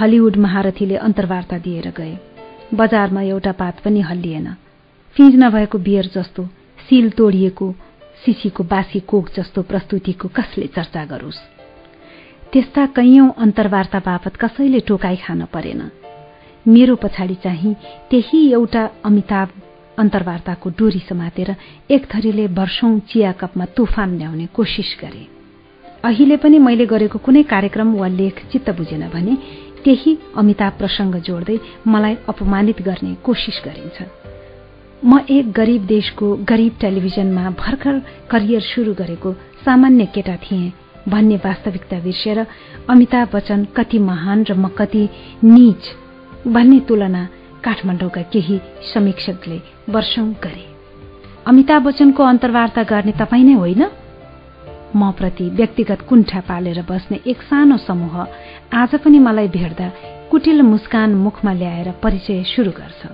हलिउड 0.00 0.36
महारथीले 0.36 0.96
अन्तर्वार्ता 0.96 1.58
दिएर 1.58 1.92
गए। 1.96 2.18
बजारमा 2.74 3.22
एउटा 3.22 3.52
पात 3.52 3.80
पनि 3.80 4.00
हल्लिएन। 4.00 4.46
फिज 5.16 5.36
नभएको 5.36 5.78
बियर 5.78 6.06
जस्तो 6.14 6.44
सिल 6.88 7.10
तोडिएको 7.10 7.74
सिसीको 8.24 8.64
बासी 8.64 9.00
कोक 9.00 9.28
जस्तो 9.36 9.62
प्रस्तुतिको 9.62 10.28
कसले 10.28 10.66
चर्चा 10.66 11.04
गरोस्? 11.04 11.38
त्यस्ता 12.52 12.86
कैयौं 12.86 13.28
अन्तर्वार्ता 13.38 13.98
बापत 13.98 14.36
कसैले 14.36 14.80
टोकाई 14.80 15.16
खान 15.16 15.44
परेन। 15.44 15.90
मेरो 16.68 16.96
पछाडि 16.96 17.34
चाहिँ 17.34 17.74
त्यही 18.10 18.52
एउटा 18.52 18.88
अमिताभ 19.04 19.48
अन्तर्वार्ताको 19.98 20.70
डोरी 20.70 20.98
समातेर 20.98 21.54
एक 21.90 22.06
थरीले 22.14 22.46
वर्षौं 22.46 22.98
चिया 22.98 23.32
कपमा 23.32 23.64
तुफान 23.64 24.16
ल्याउने 24.18 24.46
कोसिस 24.46 24.96
गरे। 25.02 25.33
अहिले 26.04 26.36
पनि 26.36 26.58
मैले 26.58 26.86
गरेको 26.86 27.18
कुनै 27.18 27.42
कार्यक्रम 27.50 27.92
वा 27.94 28.08
लेख 28.10 28.40
चित्त 28.52 28.70
बुझेन 28.78 29.08
भने 29.08 29.36
त्यही 29.84 30.12
अमिताभ 30.36 30.72
प्रसंग 30.78 31.14
जोड्दै 31.26 31.56
मलाई 31.86 32.14
अपमानित 32.28 32.82
गर्ने 32.82 33.12
कोसिस 33.24 33.60
गरिन्छ। 33.64 33.98
म 35.02 35.18
एक 35.30 35.52
गरीब 35.52 35.86
देशको 35.86 36.26
गरीब 36.44 36.76
टेलिभिजनमा 36.80 37.44
भर्खर 37.56 37.98
करियर 38.30 38.60
शुरू 38.62 38.92
गरेको 39.00 39.32
सामान्य 39.64 40.06
केटा 40.14 40.36
थिएँ 40.44 40.72
भन्ने 41.08 41.36
वास्तविकता 41.44 41.98
बिर्सेर 42.00 42.38
अमिताभ 42.90 43.28
बच्चन 43.34 43.64
कति 43.76 43.98
महान 44.10 44.44
र 44.44 44.54
म 44.54 44.68
कति 44.78 45.08
नीच 45.44 45.82
भन्ने 46.46 46.80
तुलना 46.88 47.26
काठमाडौँका 47.64 48.22
केही 48.32 48.60
समीक्षकले 48.92 49.60
वर्षौं 49.88 50.28
गरे। 50.44 50.64
अमिताभ 51.46 51.82
बच्चनको 51.82 52.22
अन्तर्वार्ता 52.24 52.82
गर्ने 52.92 53.12
तपाईँ 53.20 53.44
नै 53.44 53.54
होइन? 53.54 53.84
म 54.96 55.10
प्रति 55.12 55.44
व्यक्तिगत 55.50 56.00
कुण्ठा 56.08 56.40
पालेर 56.40 56.82
बस्ने 56.88 57.20
एक 57.26 57.42
सानो 57.42 57.76
समूह 57.76 58.14
आज 58.72 58.94
पनि 58.94 59.18
मलाई 59.18 59.48
भेट्दा 59.48 59.88
कुटिल 60.30 60.62
मुस्कान 60.62 61.14
मुखमा 61.14 61.52
ल्याएर 61.52 61.90
परिचय 62.02 62.42
शुरू 62.44 62.70
गर्छ। 62.70 63.06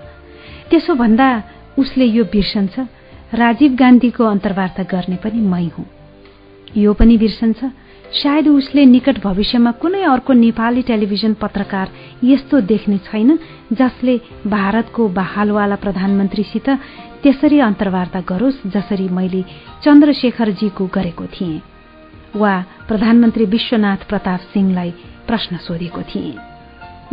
त्यसो 0.71 0.95
भन्दा 0.95 1.29
उसले 1.79 2.05
यो 2.05 2.25
बिर्सन्छ। 2.25 2.79
राजीव 3.35 3.75
गान्धीको 3.75 4.25
अन्तर्वार्ता 4.25 4.83
गर्ने 4.83 5.17
पनि 5.17 5.41
मै 5.41 5.67
हुँ। 5.69 5.87
यो 6.77 6.93
पनि 6.95 7.17
बिर्सन्छ। 7.19 7.65
सायद 8.13 8.49
उसले 8.49 8.85
निकट 8.87 9.23
भविष्यमा 9.23 9.71
कुनै 9.73 10.03
अर्को 10.03 10.33
नेपाली 10.33 10.83
टेलिभिजन 10.83 11.35
पत्रकार 11.35 11.89
यस्तो 12.25 12.61
देख्ने 12.61 12.99
छैन 12.99 13.39
जसले 13.73 14.17
भारतको 14.47 15.09
बहालवाला 15.09 15.77
प्रधानमन्त्रीसित 15.77 16.69
त्यसरी 17.23 17.59
अन्तर्वार्ता 17.61 18.21
गरोस् 18.29 18.67
जसरी 18.67 19.09
मैले 19.09 19.45
चन्द्रशेखरजीको 19.85 20.87
गरेको 20.95 21.27
थिएँ। 21.27 21.70
वा 22.37 22.65
प्रधानमन्त्री 22.89 23.45
विश्वनाथ 23.45 23.97
प्रताप 24.09 24.41
सिंहलाई 24.41 24.91
प्रश्न 25.27 25.57
सोधेको 25.57 26.03
थिएँ। 26.03 26.39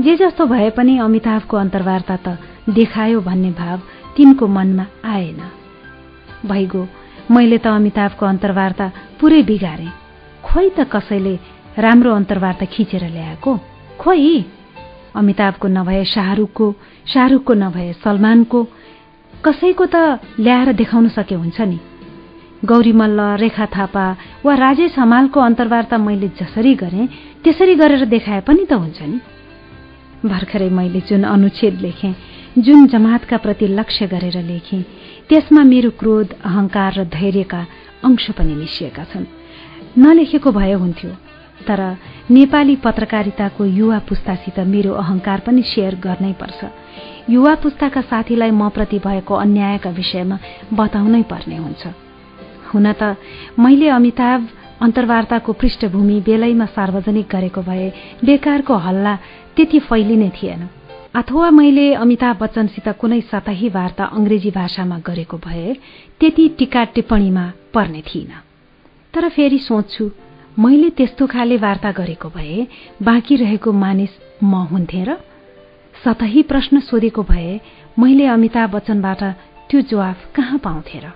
जे 0.04 0.16
जस्तो 0.16 0.46
भए 0.46 0.70
पनि 0.70 0.98
अमिताभको 0.98 1.58
अन्तर्वार्ता 1.58 2.16
त 2.16 2.38
देखायो 2.70 3.22
भन्ने 3.22 3.52
भाव 3.52 3.82
तिनको 4.18 4.48
मनमा 4.48 4.86
आएन। 5.06 5.42
भइगो 6.46 6.88
मैले 7.32 7.58
त 7.58 7.68
अमिताभको 7.68 8.26
अन्तर्वार्ता 8.26 8.92
पुरै 9.20 9.42
बिगारे। 9.44 9.90
खोइ 10.46 10.70
त 10.70 10.80
कसैले 10.80 11.40
राम्रो 11.78 12.14
अन्तर्वार्ता 12.14 12.66
खिचेर 12.66 13.10
ल्याएको? 13.10 13.60
खोइ! 14.00 14.46
अमिताभको 15.16 15.68
नभए 15.68 16.06
शाहरुखको 16.06 16.76
शाहरुखको 17.14 17.54
नभए 17.54 17.94
सलमानको 17.94 18.64
कसैको 19.46 19.86
त 19.86 19.96
ल्याएर 20.40 20.74
देखाउन 20.74 21.08
सके 21.10 21.36
हुन्छ 21.36 21.62
नि। 21.62 21.80
गौरी 22.66 22.92
मल्ल 22.92 23.22
रेखा 23.40 23.66
थापा 23.66 24.06
वा 24.46 24.54
राजेश 24.56 24.98
हमालको 25.00 25.40
अन्तर्वार्ता 25.40 25.98
मैले 25.98 26.28
जसरी 26.40 26.74
गरेँ 26.76 27.08
त्यसरी 27.44 27.76
गरेर 27.76 28.06
देखाए 28.06 28.42
पनि 28.42 28.66
त 28.66 28.74
हुन्छ 28.74 29.02
नि 29.02 29.20
भर्खरै 30.26 30.70
मैले 30.70 31.02
जुन 31.10 31.24
अनुच्छेद 31.24 31.82
लेखेँ 31.82 32.16
जुन 32.58 32.88
जमातका 32.88 33.38
प्रति 33.38 33.68
लक्ष्य 33.68 34.08
गरेर 34.08 34.42
लेखेँ 34.42 34.82
त्यसमा 35.30 35.64
मेरो 35.64 35.90
क्रोध 36.00 36.34
अहंकार 36.46 36.94
र 36.94 37.04
धैर्यका 37.06 37.62
अंश 38.04 38.30
पनि 38.38 38.54
मिसिएका 38.56 39.04
छन्। 39.14 39.26
नलेखेको 39.98 40.52
भए 40.52 40.74
हुन्थ्यो 40.74 41.12
तर 41.68 41.82
नेपाली 42.32 42.76
पत्रकारिताको 42.82 43.66
युवा 43.66 44.00
पुस्तासित 44.10 44.60
मेरो 44.66 44.94
अहंकार 44.94 45.40
पनि 45.46 45.62
सेयर 45.62 45.96
गर्नै 46.02 46.34
पर्छ। 46.42 46.66
युवा 47.30 47.56
पुस्ताका 47.62 48.02
साथीलाई 48.02 48.52
म 48.52 48.70
प्रति 48.70 49.00
भएको 49.06 49.34
अन्यायका 49.36 49.90
विषयमा 49.90 50.38
बताउनै 50.74 51.24
पर्ने 51.30 51.58
हुन्छ। 51.58 52.07
हुन 52.70 52.92
त 52.94 53.16
मैले 53.60 53.88
अमिताभ 53.90 54.48
अन्तर्वार्ताको 54.82 55.54
पृष्ठभूमि 55.54 56.20
बेलैमा 56.26 56.66
सार्वजनिक 56.76 57.28
गरेको 57.32 57.62
भए 57.62 57.92
बेकारको 58.26 58.76
हल्ला 58.86 59.16
त्यति 59.56 59.80
फैलिने 59.80 60.30
थिएन। 60.38 60.68
अथवा 61.16 61.50
मैले 61.52 61.94
अमिताभ 61.94 62.38
बच्चनसित 62.42 62.88
कुनै 63.02 63.22
सतही 63.32 63.70
वार्ता 63.70 64.06
अंग्रेजी 64.18 64.52
भाषामा 64.52 64.98
गरेको 65.08 65.38
भए 65.46 65.74
त्यति 66.20 66.48
टीका 66.58 66.84
टिप्पणीमा 66.94 67.46
पर्ने 67.74 68.02
थिइन। 68.10 68.32
तर 69.14 69.30
फेरि 69.30 69.60
सोच्छु 69.60 70.10
मैले 70.60 70.90
त्यस्तो 70.98 71.26
खाले 71.28 71.58
वार्ता 71.58 71.92
गरेको 71.92 72.30
भए 72.30 72.68
बाँकी 73.02 73.36
रहेको 73.36 73.72
मानिस 73.74 74.14
म 74.44 74.62
हुन्थे 74.72 75.04
र 75.04 75.18
सतही 76.06 76.42
प्रश्न 76.44 76.80
सोधेको 76.80 77.24
भए 77.24 77.60
मैले 78.00 78.26
अमिताभ 78.28 78.76
बच्चनबाट 78.76 79.24
त्यो 79.70 79.82
जवाफ 79.82 80.18
कहाँ 80.36 80.58
पाउँथे 80.64 81.00
र? 81.00 81.12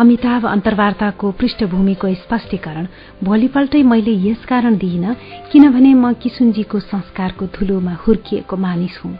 अमिताभ 0.00 0.44
अन्तर्वार्ताको 0.46 1.30
पृष्ठभूमिको 1.30 2.08
स्पष्टीकरण 2.14 2.86
भोलिपल्टै 3.24 3.82
मैले 3.82 4.12
यसकारण 4.26 4.76
दिइन 4.76 5.12
किनभने 5.52 5.92
म 5.94 6.12
किसुनजीको 6.22 6.78
संस्कारको 6.80 7.46
धुलोमा 7.56 7.94
हुर्किएको 8.04 8.56
मानिस 8.56 8.96
हुँ। 9.04 9.12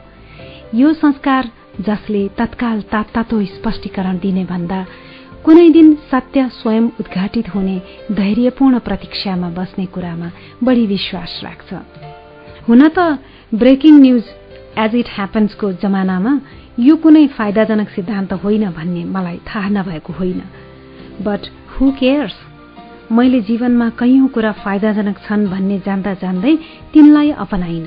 यो 0.74 0.92
संस्कार 0.94 1.50
जसले 1.80 2.22
तत्काल 2.38 2.80
तात्तातो 2.92 3.42
स्पष्टीकरण 3.46 4.18
दिने 4.18 4.44
भन्दा 4.44 4.80
कुनै 5.44 5.68
दिन 5.68 5.92
सत्य 6.10 6.48
स्वयं 6.52 6.88
उद्घाटित 7.00 7.54
हुने 7.54 7.76
धैर्यपूर्ण 8.12 8.78
प्रतीक्षामा 8.80 9.50
बस्ने 9.50 9.86
कुरामा 9.92 10.30
बढी 10.64 10.86
विश्वास 10.86 11.40
राख्छ। 11.44 11.70
हुन 12.68 12.88
त 12.88 13.20
ब्रेकिङ 13.54 14.00
न्यूज 14.00 14.24
एज 14.78 14.94
इट 14.94 15.12
ह्यापन्सको 15.16 15.72
जमानामा 15.84 16.34
यो 16.78 16.96
कुनै 16.96 17.26
फाइदाजनक 17.36 17.88
सिद्धान्त 17.90 18.32
होइन 18.32 18.64
भन्ने 18.72 19.04
मलाई 19.04 19.38
थाहा 19.48 19.68
नभएको 19.68 20.12
होइन। 20.12 20.42
बट 21.20 21.40
हु 21.72 21.92
केयर्स 21.92 22.36
मैले 23.12 23.40
जीवनमा 23.40 23.88
कैयौं 23.88 24.28
कुरा 24.28 24.52
फाइदाजनक 24.52 25.18
छन् 25.18 25.46
भन्ने 25.46 25.78
जान्दा 25.86 26.14
जान्दै 26.14 26.58
तिनलाई 26.92 27.30
अपनाइन। 27.30 27.86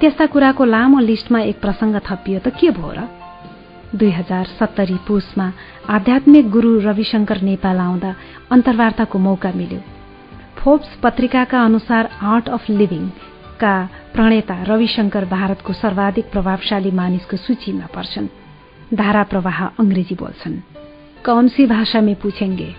त्यस्ता 0.00 0.26
कुराको 0.26 0.64
लामो 0.64 0.98
लिस्टमा 0.98 1.40
एक 1.40 1.60
प्रसंग 1.60 1.96
थपियो 1.96 2.38
त 2.38 2.48
के 2.48 2.70
भयो 2.70 2.92
र? 2.92 3.08
दुई 3.96 4.10
हजार 4.10 4.44
सत्तरी 4.44 4.96
पुसमा 5.08 5.52
आध्यात्मिक 5.90 6.50
गुरू 6.50 6.78
रविशंकर 6.80 7.42
नेपाल 7.42 7.78
आउँदा 7.78 8.14
अन्तर्वार्ताको 8.50 9.18
मौका 9.18 9.52
मिल्यो। 9.56 9.80
फोर्ब्स 10.58 10.96
पत्रिकाका 11.02 11.64
अनुसार 11.64 12.10
आर्ट 12.22 12.48
अफ 12.48 12.70
लिभिङका 12.70 13.74
प्रणेता 14.14 14.62
रविशंकर 14.62 15.24
भारतको 15.24 15.72
सर्वाधिक 15.72 16.30
प्रभावशाली 16.30 16.90
मानिसको 16.90 17.36
सूचीमा 17.36 17.86
पर्छन्। 17.94 18.28
धारा 18.94 19.22
प्रवाह 19.22 19.64
अंग्रेजी 19.66 20.14
बोल्छन्। 20.14 20.69
कौनसी 21.26 21.66
भाषा 21.66 22.00
में 22.00 22.14
पूछेंगे? 22.14 22.74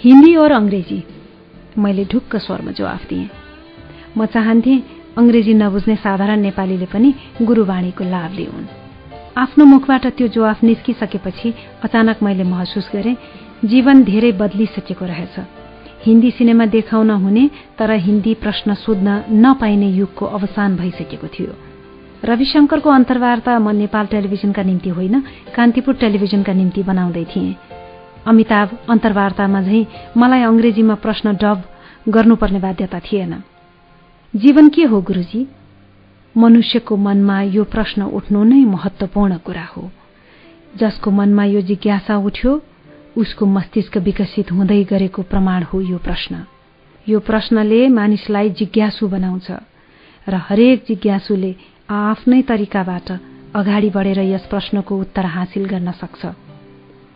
हिन्दी 0.00 0.36
और 0.36 0.52
अंग्रेजी। 0.52 1.04
मैले 1.78 2.04
ढुक्क 2.04 2.36
स्वरमा 2.36 2.70
जवाफ 2.70 3.08
दिएँ। 3.08 3.28
म 4.18 4.26
चाहन्थे 4.26 4.82
अंग्रेजी 5.18 5.54
नबुझ्ने 5.54 5.96
साधारण 5.96 6.40
नेपालीले 6.40 6.86
पनि 6.86 7.14
गुरूवाणीको 7.42 8.04
लाभ 8.04 8.32
लिउन्। 8.32 8.66
आफ्नो 9.38 9.64
मुखबाट 9.64 10.06
त्यो 10.06 10.28
जवाफ 10.28 10.64
निस्किसकेपछि 10.64 11.54
अचानक 11.82 12.22
मैले 12.22 12.44
महसुस 12.44 12.90
गरेँ 12.92 13.16
जीवन 13.64 14.04
धेरै 14.04 14.32
बदलिसकेको 14.32 15.04
रहेछ। 15.04 15.38
हिन्दी 16.06 16.30
सिनेमा 16.30 16.66
देखाउन 16.66 17.10
हुने 17.10 17.50
तर 17.78 17.90
हिन्दी 17.90 18.34
प्रश्न 18.34 18.74
सोध्न 18.74 19.24
नपाइने 19.30 19.88
युगको 19.88 20.26
अवसान 20.26 20.76
भइसकेको 20.76 21.26
थियो। 21.26 21.71
रविशंकरको 22.24 22.90
अन्तर्वार्ता 22.90 23.58
म 23.58 23.70
नेपाल 23.76 24.06
टेलिभिजनका 24.06 24.62
निम्ति 24.62 24.88
होइन 24.88 25.20
कान्तिपुर 25.56 25.94
टेलिभिजनका 25.94 26.52
निम्ति 26.52 26.82
बनाउँदै 26.82 27.24
थिएँ। 27.24 27.54
अमिताभ 28.26 28.68
अन्तर्वार्तामा 28.90 29.62
झैं 29.62 29.84
मलाई 30.16 30.42
अंग्रेजीमा 30.42 30.94
प्रश्न 30.94 31.34
डब 31.34 31.62
गर्नुपर्ने 32.08 32.58
बाध्यता 32.58 33.00
थिएन। 33.00 33.42
जीवन 34.34 34.68
के 34.68 34.84
हो 34.84 35.00
गुरूजी? 35.02 35.46
मनुष्यको 36.36 36.96
मनमा 36.96 37.40
यो 37.42 37.64
प्रश्न 37.64 38.02
उठ्नु 38.02 38.44
नै 38.44 38.64
महत्वपूर्ण 38.64 39.36
कुरा 39.38 39.66
हो। 39.76 39.90
जसको 40.78 41.10
मनमा 41.10 41.44
यो 41.44 41.60
जिज्ञासा 41.60 42.16
उठ्यो 42.18 42.52
उसको 43.16 43.46
मस्तिष्क 43.46 43.96
विकसित 43.98 44.52
हुँदै 44.52 44.82
गरेको 44.84 45.22
प्रमाण 45.22 45.62
हो 45.62 45.80
यो 45.80 45.98
प्रश्न। 45.98 46.44
यो 47.06 47.18
प्रश्नले 47.20 47.88
मानिसलाई 47.88 48.50
जिज्ञासु 48.50 49.08
बनाउँछ 49.08 49.50
र 50.26 50.34
हरेक 50.48 50.84
जिज्ञासुले 50.88 51.54
आफ्नै 51.92 52.40
तरिकाबाट 52.48 53.08
अगाडि 53.54 53.88
बढेर 53.94 54.20
यस 54.24 54.44
प्रश्नको 54.48 54.96
उत्तर 54.96 55.26
हासिल 55.26 55.64
गर्न 55.72 55.92
सक्छ। 55.92 56.30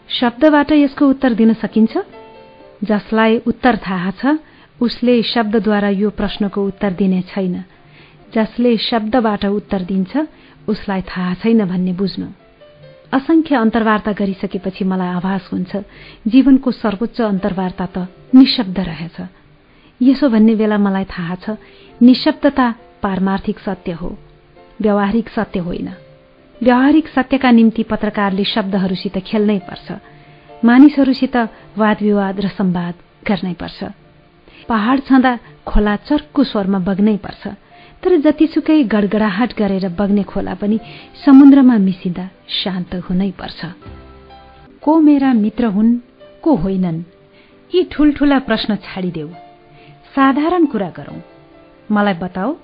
शब्दबाट 0.08 0.72
यसको 0.72 1.08
उत्तर 1.08 1.32
दिन 1.32 1.52
सकिन्छ? 1.54 1.94
जसलाई 2.84 3.36
उत्तर 3.46 3.76
थाहा 3.86 4.10
छ 4.20 4.36
उसले 4.80 5.14
शब्दद्वारा 5.22 5.88
यो 5.88 6.10
प्रश्नको 6.10 6.64
उत्तर 6.66 6.92
दिने 6.92 7.20
छैन। 7.32 7.56
जसले 8.34 8.76
शब्दबाट 8.76 9.44
उत्तर 9.44 9.82
दिन्छ 9.82 10.12
उसलाई 10.68 11.02
थाहा 11.08 11.34
छैन 11.40 11.64
भन्ने 11.64 11.92
बुझ्नु। 11.92 12.26
असंख्य 13.12 13.56
अन्तर्वार्ता 13.56 14.12
गरिसकेपछि 14.12 14.84
मलाई 14.84 15.08
आभास 15.16 15.48
हुन्छ 15.52 15.72
जीवनको 16.28 16.70
सर्वोच्च 16.72 17.20
अन्तर्वार्ता 17.22 17.86
त 17.86 17.96
निशब्द 18.34 18.78
रहेछ। 18.90 19.16
यसो 20.00 20.28
भन्ने 20.28 20.54
बेला 20.54 20.78
मलाई 20.78 21.04
थाहा 21.08 21.34
छ 21.34 21.56
निशब्दता 22.02 22.66
पारमार्थिक 23.02 23.58
सत्य 23.58 23.92
हो। 23.92 24.10
व्यावहारिक 24.80 25.28
सत्य 25.28 25.60
होइन। 25.60 25.88
व्यावहारिक 26.62 27.08
सत्यका 27.08 27.50
निम्ति 27.50 27.82
पत्रकारले 27.82 28.44
शब्दहरूसित 28.44 29.18
खेल्नै 29.18 29.58
पर्छ। 29.58 29.92
मानिसहरूसित 30.64 31.36
वाद 31.78 31.96
विवाद 32.02 32.40
र 32.40 32.48
सम्वाद 32.48 32.94
गर्नै 33.28 33.54
पर्छ। 33.54 33.84
पहाड़ 34.68 35.00
छँदा 35.00 35.38
खोला 35.66 35.96
चर्को 35.96 36.44
स्वरमा 36.44 36.78
बग्नै 36.78 37.16
पर्छ। 37.16 37.48
तर 38.02 38.16
जतिसुकै 38.16 38.84
गडगडाहट 38.84 39.58
गरेर 39.58 39.88
बग्ने 39.88 40.22
खोला 40.22 40.54
पनि 40.54 40.80
समुद्रमा 41.24 41.76
मिसिँदा 41.76 42.30
शान्त 42.48 42.94
हुनै 42.94 43.30
पर्छ। 43.30 43.66
को 44.82 45.00
मेरा 45.00 45.32
मित्र 45.32 45.66
हुन् 45.66 45.98
को 46.42 46.54
होइनन् 46.54 47.02
यी 47.74 47.88
ठूल्ठूला 47.92 48.38
प्रश्न 48.38 48.76
छाडिदेऊ। 48.76 49.28
साधारण 50.16 50.64
कुरा 50.64 50.90
गरौं। 50.90 51.20
मलाई 51.90 52.14
बताऊ 52.14 52.56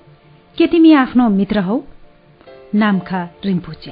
के 0.57 0.67
तिमी 0.67 0.93
आफ्नो 0.93 1.29
मित्र 1.29 1.59
हौ? 1.59 1.81
नामखा 2.75 3.23
रिम्पुचे। 3.45 3.91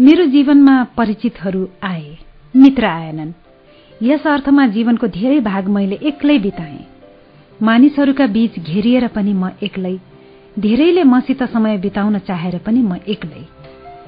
मेरो 0.00 0.24
जीवनमा 0.24 0.82
परिचितहरू 0.96 1.68
आए 1.82 2.16
मित्र 2.54 2.84
आएनन्। 2.84 3.32
यस 4.02 4.26
अर्थमा 4.26 4.66
जीवनको 4.66 5.06
धेरै 5.06 5.40
भाग 5.40 5.68
मैले 5.68 5.98
एक्लै 6.02 6.38
बिताएँ। 6.38 6.84
मानिसहरूका 7.62 8.26
बीच 8.26 8.58
घेरिएर 8.58 9.06
पनि 9.06 9.32
म 9.32 9.50
एक्लै 9.62 9.98
धेरैले 10.58 11.02
मसित 11.04 11.42
समय 11.42 11.78
बिताउन 11.78 12.18
चाहेर 12.18 12.58
पनि 12.58 12.82
म 12.82 12.94
एक्लै। 13.08 13.42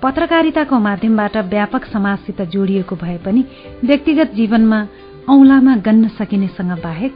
पत्रकारिताको 0.03 0.79
माध्यमबाट 0.79 1.37
व्यापक 1.37 1.85
समाजसित 1.85 2.43
जोडिएको 2.43 2.97
भए 2.97 3.17
पनि 3.17 3.45
व्यक्तिगत 3.85 4.35
जीवनमा 4.35 4.81
औंलामा 5.29 5.75
गन्न 5.77 6.09
सकिनेसँग 6.09 6.71
बाहेक 6.83 7.13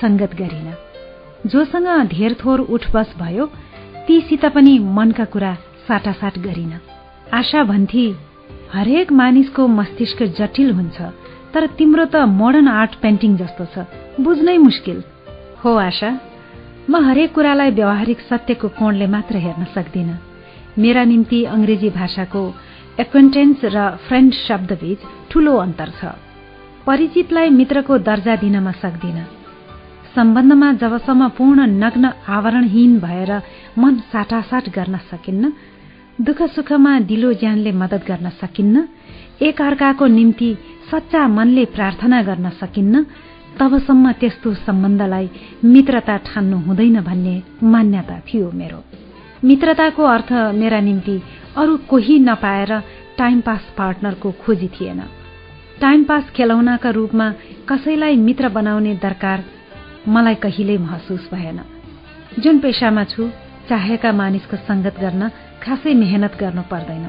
संगत 0.00 0.34
गरिन। 0.34 0.68
जोसँग 1.46 1.88
धेर 2.08 2.36
थोर 2.44 2.60
उठबस 2.60 3.14
भयो 3.18 3.46
तीसित 4.06 4.44
पनि 4.44 4.78
मनका 4.78 5.24
कुरा 5.24 5.54
साटासाट 5.88 6.38
गरिन। 6.38 6.72
आशा 7.32 7.62
भन्थे 7.64 8.06
हरेक 8.72 9.12
मानिसको 9.12 9.66
मस्तिष्क 9.66 10.22
जटिल 10.38 10.70
हुन्छ 10.72 11.00
तर 11.54 11.66
तिम्रो 11.78 12.04
त 12.04 12.16
मोडर्न 12.28 12.68
आर्ट 12.68 12.94
पेन्टिङ 13.02 13.36
जस्तो 13.36 13.64
छ। 13.74 13.88
बुझ्नै 14.20 14.56
मुस्किल। 14.58 14.98
हो 15.64 15.70
आशा। 15.88 16.10
म 16.90 16.96
हरेक 17.04 17.32
कुरालाई 17.34 17.70
व्यावहारिक 17.70 18.20
सत्यको 18.20 18.68
कोणले 18.78 19.06
मात्र 19.06 19.36
हेर्न 19.36 19.64
सक्दिन। 19.74 20.10
मेरा 20.78 21.04
निम्ति 21.04 21.38
अंग्रेजी 21.44 21.90
भाषाको 21.90 22.42
एक्वेन्टेन्स 23.00 23.60
र 23.64 23.78
फ्रेन्ड 24.06 24.32
शब्दबीच 24.46 25.00
ठूलो 25.30 25.56
अन्तर 25.56 25.90
छ। 25.98 26.12
परिचितलाई 26.86 27.48
मित्रको 27.50 27.98
दर्जा 27.98 28.34
दिन 28.36 28.56
म 28.60 28.72
सक्दिन। 28.82 29.18
सम्बन्धमा 30.14 30.68
जबसम्म 30.82 31.28
पूर्ण 31.36 31.60
नग्न 31.84 32.04
आवरणहीन 32.28 32.92
भएर 33.00 33.32
मन 33.78 33.94
साटासाट 34.12 34.64
गर्न 34.76 34.96
सकिन्न 35.10 35.44
दुःख 36.18 36.40
सुखमा 36.54 36.98
दिलो 37.00 37.32
ज्यानले 37.32 37.72
मदत 37.72 38.04
गर्न 38.06 38.28
सकिन्न 38.40 38.82
एक 39.42 39.60
अर्काको 39.62 40.06
निम्ति 40.08 40.50
सच्चा 40.90 41.26
मनले 41.28 41.64
प्रार्थना 41.74 42.22
गर्न 42.22 42.48
सकिन्न 42.60 43.02
तबसम्म 43.60 44.12
त्यस्तो 44.20 44.54
सम्बन्धलाई 44.66 45.30
मित्रता 45.64 46.16
ठान्नु 46.26 46.58
हुँदैन 46.66 47.00
भन्ने 47.00 47.34
मान्यता 47.62 48.18
थियो 48.26 48.50
मेरो। 48.50 48.82
मित्रताको 49.44 50.02
अर्थ 50.04 50.32
मेरा 50.58 50.80
निम्ति 50.80 51.16
अरू 51.56 51.76
कोही 51.90 52.18
नपाएर 52.18 52.72
टाइम 53.18 53.40
पास 53.46 53.72
पार्टनरको 53.78 54.30
खोजी 54.42 54.68
थिएन। 54.74 55.00
टाइम 55.80 56.04
पास 56.04 56.30
खेलौनाका 56.36 56.90
रूपमा 56.90 57.32
कसैलाई 57.68 58.16
मित्र 58.18 58.48
बनाउने 58.48 58.94
दरकार 59.02 59.44
मलाई 60.08 60.34
कहिल्यै 60.42 60.78
महसुस 60.78 61.28
भएन। 61.32 61.60
जुन 62.38 62.58
पेसामा 62.58 63.04
छु 63.04 63.30
चाहेका 63.68 64.12
मानिसको 64.12 64.56
संगत 64.68 65.00
गर्न 65.00 65.30
खासै 65.62 65.94
मेहनत 65.94 66.36
गर्नु 66.40 66.62
पर्दैन। 66.62 67.06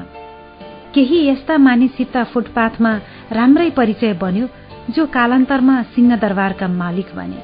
केही 0.94 1.28
यस्ता 1.28 1.58
मानिससित 1.58 2.16
फुटपाथमा 2.16 3.00
राम्रै 3.32 3.70
परिचय 3.70 4.12
बन्यो 4.12 4.48
जो 4.90 5.06
कालान्तरमा 5.06 5.82
सिंहदरबारका 5.82 6.68
मालिक 6.68 7.06
बने। 7.14 7.40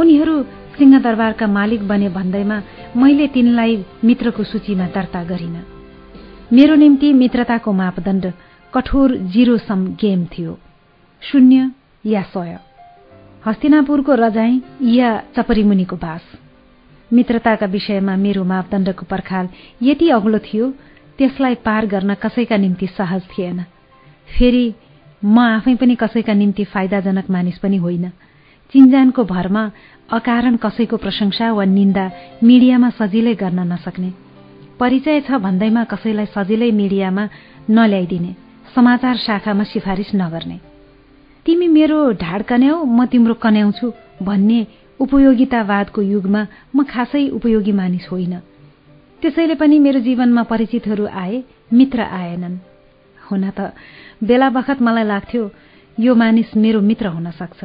उनीहरू 0.00 0.42
सिंहदरबारका 0.78 1.46
मालिक 1.46 1.88
बने 1.88 2.08
भन्दैमा 2.08 2.62
मैले 2.96 3.26
तिनलाई 3.26 3.84
मित्रको 4.04 4.44
सूचीमा 4.44 4.86
दर्ता 4.86 5.24
गरिन। 5.24 5.56
मेरो 6.52 6.74
निम्ति 6.74 7.12
मित्रताको 7.12 7.72
मापदण्ड 7.72 8.32
कठोर 8.74 9.16
जिरो 9.16 9.56
सम 9.58 9.86
गेम 9.86 10.24
थियो। 10.24 10.58
शून्य 11.22 11.70
या 12.06 12.22
सय। 12.22 12.58
हस्तिनापुरको 13.46 14.14
रजाई 14.14 14.62
या 14.82 15.22
चपरीमुनिको 15.36 15.96
बास। 15.96 16.22
मित्रताका 17.12 17.66
विषयमा 17.66 18.16
मेरो 18.16 18.44
मापदण्डको 18.44 19.06
पर्खाल 19.10 19.48
यति 19.82 20.08
अग्लो 20.10 20.38
थियो 20.38 20.70
त्यसलाई 21.18 21.54
पार 21.64 21.86
गर्न 21.86 22.14
कसैका 22.14 22.56
निम्ति 22.56 22.86
सहज 22.86 23.22
थिएन। 23.32 23.64
फेरि 24.28 24.66
म 25.22 25.38
आफै 25.38 25.74
पनि 25.74 25.94
कसैका 25.94 26.34
निम्ति 26.34 26.64
फाइदाजनक 26.64 27.30
मानिस 27.30 27.58
पनि 27.58 27.76
होइन। 27.76 28.08
चिन्जानको 28.74 29.24
भरमा 29.24 29.70
अकारण 30.12 30.56
कसैको 30.56 30.96
प्रशंसा 30.96 31.52
वा 31.52 31.64
निन्दा 31.64 32.10
मिडियामा 32.42 32.90
सजिलै 32.90 33.34
गर्न 33.34 33.60
नसक्ने। 33.72 34.10
परिचय 34.80 35.20
छ 35.20 35.38
भन्दैमा 35.40 35.84
कसैलाई 35.84 36.26
सजिलै 36.26 36.70
मिडियामा 36.70 37.28
नल्याइदिने 37.70 38.34
समाचार 38.74 39.16
शाखामा 39.16 39.64
सिफारिस 39.64 40.10
नगर्ने। 40.14 40.58
तिमी 41.46 41.68
मेरो 41.68 41.98
ढाड 42.12 42.42
कन्याउ 42.42 42.84
म 42.84 43.06
तिम्रो 43.06 43.34
कन्याउँछु 43.34 43.92
भन्ने 44.22 44.60
उपयोगितावादको 45.00 46.02
युगमा 46.02 46.46
म 46.74 46.82
खासै 46.84 47.28
उपयोगी 47.28 47.72
मानिस 47.72 48.08
होइन। 48.10 48.38
त्यसैले 49.22 49.54
पनि 49.54 49.78
मेरो 49.78 50.00
जीवनमा 50.00 50.42
परिचितहरू 50.42 51.06
आए 51.06 51.42
मित्र 51.72 52.00
आएनन्। 52.00 52.56
हुन 53.30 53.50
त 53.50 53.72
बेला 54.22 54.48
बखत 54.50 54.82
मलाई 54.82 55.04
लाग्थ्यो 55.04 55.50
यो 55.98 56.14
मानिस 56.14 56.56
मेरो 56.56 56.80
मित्र 56.80 57.06
हुन 57.06 57.30
सक्छ। 57.30 57.64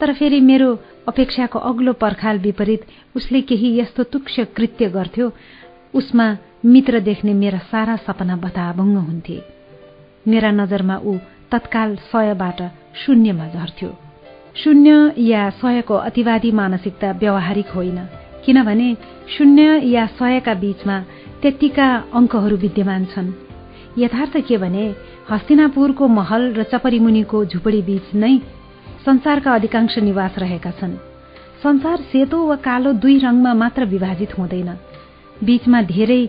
तर 0.00 0.12
फेरि 0.12 0.40
मेरो 0.40 0.70
अपेक्षाको 1.08 1.58
अग्लो 1.58 1.92
पर्खाल 1.92 2.38
विपरीत 2.38 2.82
उसले 3.16 3.40
केही 3.40 3.78
यस्तो 3.78 4.02
तुक्ष 4.02 4.40
कृत्य 4.56 4.88
गर्थ्यो 4.90 5.32
उसमा 5.94 6.26
मित्र 6.64 7.00
देख्ने 7.00 7.34
मेरा 7.34 7.58
सारा 7.58 7.96
सपना 7.96 8.36
बताभङ्ग 8.36 8.96
हुन्थे। 8.98 9.38
मेरा 10.28 10.50
नजरमा 10.50 10.96
ऊ 11.04 11.16
तत्काल 11.50 11.96
सयबाट 12.12 12.62
शून्यमा 12.94 13.48
झर्थ्यो। 13.48 14.03
शून्य 14.54 14.90
या 15.18 15.48
सयको 15.50 15.94
अतिवादी 15.94 16.50
मानसिकता 16.50 17.10
व्यावहारिक 17.20 17.68
होइन। 17.74 17.98
किनभने 18.44 18.94
शून्य 19.36 19.80
या 19.90 20.06
सयका 20.18 20.54
बीचमा 20.54 20.98
त्यत्तिका 21.42 21.88
अङ्कहरू 22.14 22.56
विद्यमान 22.56 23.04
छन्। 23.04 23.30
यथार्थ 23.98 24.36
के 24.48 24.56
भने 24.56 24.84
हस्तिनापुरको 25.30 26.06
महल 26.06 26.42
र 26.54 26.62
चपरीमुनिको 26.62 27.44
झुपडी 27.44 27.80
बीच 27.82 28.14
नै 28.14 28.38
संसारका 29.04 29.54
अधिकांश 29.54 29.98
निवास 29.98 30.38
रहेका 30.38 30.70
छन्। 30.70 30.94
संसार 31.62 31.98
सेतो 32.12 32.38
वा 32.46 32.56
कालो 32.56 32.92
दुई 33.02 33.18
रङमा 33.18 33.52
मात्र 33.54 33.84
विभाजित 33.84 34.38
हुँदैन। 34.38 34.70
बीचमा 35.44 35.82
धेरै 35.82 36.22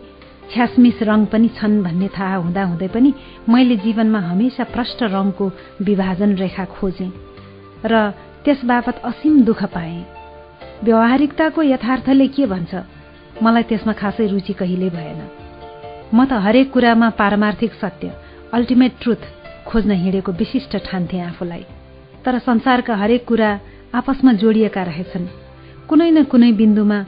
छ्यासमिस 0.50 0.98
रङ 1.04 1.26
पनि 1.26 1.50
छन् 1.58 1.82
भन्ने 1.84 2.08
थाहा 2.18 2.36
हुँदाहुँदै 2.36 2.88
पनि 2.88 3.14
मैले 3.50 3.76
जीवनमा 3.86 4.20
हमेसा 4.20 4.64
प्रष्ट 4.74 5.04
रङको 5.04 5.46
विभाजन 5.82 6.36
रेखा 6.36 6.66
खोजेँ। 6.66 7.12
र 7.86 8.10
त्यसबापत 8.46 9.06
असीम 9.06 9.42
दुःख 9.42 9.64
पाएँ। 9.74 10.06
व्यवहारिकताको 10.84 11.62
यथार्थले 11.62 12.28
के 12.28 12.46
भन्छ? 12.46 12.74
मलाई 13.44 13.64
त्यसमा 13.70 13.94
खासै 13.94 14.28
रुचि 14.28 14.54
कहिल्यै 14.54 14.90
भएन। 14.90 15.20
म 16.14 16.26
त 16.26 16.32
हरेक 16.46 16.72
कुरामा 16.72 17.10
पारमार्थिक 17.20 17.72
सत्य 17.82 18.08
अल्टिमेट 18.54 18.94
ट्रुथ 19.02 19.22
खोज्न 19.66 19.92
हिँडेको 19.92 20.32
विशिष्ट 20.32 20.78
ठान्थे 20.88 21.20
आफूलाई। 21.20 21.66
तर 22.26 22.40
संसारका 22.40 22.96
हरेक 22.96 23.26
कुरा 23.26 23.50
आपसमा 23.94 24.32
जोडिएका 24.34 24.84
रहेछन्। 24.84 25.26
कुनै 25.90 26.10
न 26.12 26.24
कुनै 26.24 26.52
बिन्दुमा 26.52 27.00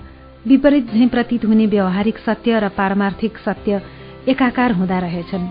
विपरीत 0.47 0.85
झैँ 0.93 1.07
प्रतीत 1.09 1.45
हुने 1.45 1.65
व्यवहारिक 1.65 2.17
सत्य 2.17 2.59
र 2.59 2.69
पारमार्थिक 2.69 3.37
सत्य 3.37 3.81
एकाकार 4.27 4.71
हुँदा 4.71 4.99
रहेछन्। 4.99 5.45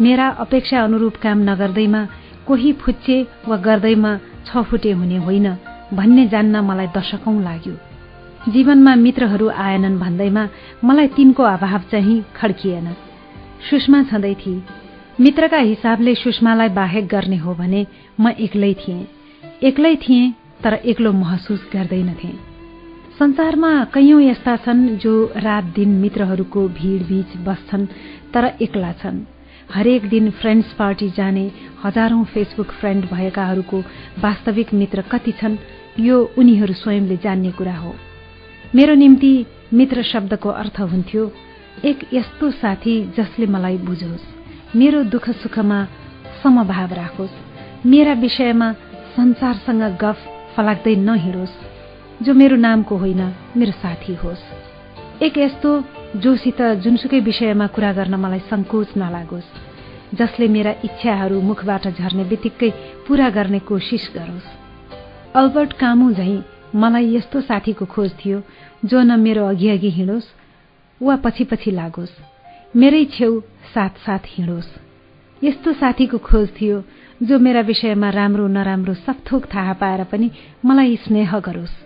मेरा 0.00 0.26
अपेक्षा 0.44 0.82
अनुरूप 0.84 1.16
काम 1.22 1.38
नगर्दैमा 1.50 2.02
कोही 2.46 2.72
फुच्चे 2.72 3.16
वा 3.48 3.56
गर्दैमा 3.56 4.12
छफुटे 4.46 4.92
हुने 4.92 5.16
होइन 5.16 5.46
भन्ने 5.92 6.26
जान्न 6.28 6.60
मलाई 6.60 6.86
दशकौं 6.96 7.42
लाग्यो। 7.42 7.74
जीवनमा 8.48 8.94
मित्रहरू 8.96 9.48
आएनन् 9.48 9.98
भन्दैमा 9.98 10.48
मलाई 10.84 11.08
तिनको 11.16 11.42
अभाव 11.42 11.82
चाहिँ 11.90 12.24
खड्किएन। 12.36 12.86
सुषमा 13.70 14.02
छँदै 14.02 14.34
थिए। 14.34 14.62
मित्रका 15.20 15.58
हिसाबले 15.58 16.14
सुषमालाई 16.14 16.68
बाहेक 16.68 17.06
गर्ने 17.06 17.36
हो 17.36 17.54
भने 17.54 17.86
म 18.20 18.28
एक्लै 18.28 18.72
थिएँ। 18.74 19.06
एक्लै 19.62 19.96
थिएँ 19.96 20.32
तर 20.64 20.74
एक्लो 20.74 21.12
महसुस 21.12 21.68
गर्दैनथे 21.72 22.32
संसारमा 23.18 23.72
कैयौं 23.84 24.20
यस्ता 24.20 24.56
छन् 24.56 24.88
जो 24.96 25.12
रात 25.36 25.64
दिन 25.64 25.88
मित्रहरूको 26.00 26.68
भिडबीच 26.68 27.36
बस्छन् 27.46 27.86
तर 28.34 28.44
एक्ला 28.62 28.92
छन्। 28.92 29.18
हरेक 29.74 30.08
दिन 30.08 30.30
फ्रेन्ड्स 30.30 30.72
पार्टी 30.72 31.08
जाने 31.10 31.50
हजारौं 31.84 32.24
फेसबुक 32.24 32.70
फ्रेन्ड 32.80 33.04
भएकाहरूको 33.04 33.78
वास्तविक 34.20 34.72
मित्र 34.74 35.02
कति 35.02 35.32
छन् 35.32 35.56
यो 36.00 36.18
उनीहरू 36.38 36.74
स्वयंले 36.74 37.16
जान्ने 37.16 37.50
कुरा 37.50 37.76
हो। 37.76 37.94
मेरो 38.74 38.94
निम्ति 38.94 39.34
मित्र 39.74 40.02
शब्दको 40.02 40.48
अर्थ 40.48 40.80
हुन्थ्यो 40.82 41.30
एक 41.84 41.98
यस्तो 42.14 42.50
साथी 42.50 42.94
जसले 43.16 43.46
मलाई 43.46 43.78
बुझोस्। 43.78 44.24
मेरो 44.76 45.02
दुःख 45.04 45.30
सुखमा 45.30 45.84
समभाव 46.42 46.92
राखोस्। 46.94 47.86
मेरा 47.86 48.12
विषयमा 48.12 48.72
संसारसँग 49.16 49.82
गफ 50.02 50.18
फलाक्दै 50.56 50.94
नहिँडोस् 50.96 51.56
जो 52.24 52.34
मेरो 52.34 52.56
नामको 52.56 52.96
होइन 52.96 53.22
मेरो 53.56 53.72
साथी 53.72 54.14
होस्। 54.14 54.44
एक 55.22 55.38
यस्तो 55.38 55.70
जोसित 56.16 56.60
जुनसुकै 56.84 57.20
विषयमा 57.20 57.66
कुरा 57.66 57.92
गर्न 57.92 58.14
मलाई 58.14 58.38
संकोच 58.38 58.88
नलागोस्। 58.96 59.48
जसले 60.14 60.48
मेरा 60.48 60.72
इच्छाहरू 60.84 61.40
मुखबाट 61.40 61.88
झर्ने 61.88 62.24
बित्तिकै 62.24 62.70
पूरा 63.08 63.28
गर्ने 63.30 63.58
कोसिस 63.58 64.04
गरोस्। 64.16 64.48
अल्बर्ट 65.34 65.72
कामु 65.72 66.12
झैं 66.12 66.42
मलाई 66.76 67.14
यस्तो 67.16 67.40
साथीको 67.40 67.84
खोज 67.84 68.10
थियो 68.20 68.42
जो 68.84 69.02
न 69.02 69.20
मेरो 69.20 69.46
अघि 69.46 69.68
अघि 69.68 69.90
हिँडोस् 69.90 70.28
वा 71.00 71.16
पछि 71.16 71.44
पछि 71.44 71.70
लागोस्। 71.70 72.14
मेरै 72.76 73.04
छेउ 73.04 73.40
साथ 73.74 74.04
साथ 74.06 74.22
हिँडोस्। 74.26 74.70
यस्तो 75.44 75.72
साथीको 75.72 76.18
खोज 76.18 76.48
थियो 76.60 76.84
जो 77.22 77.38
मेरा 77.38 77.60
विषयमा 77.60 78.10
राम्रो 78.10 78.46
नराम्रो 78.46 78.94
सबथोक 78.94 79.44
थाहा 79.54 79.72
पाएर 79.72 80.04
पनि 80.04 80.30
मलाई 80.64 80.96
स्नेह 80.96 81.38
गरोस्। 81.38 81.76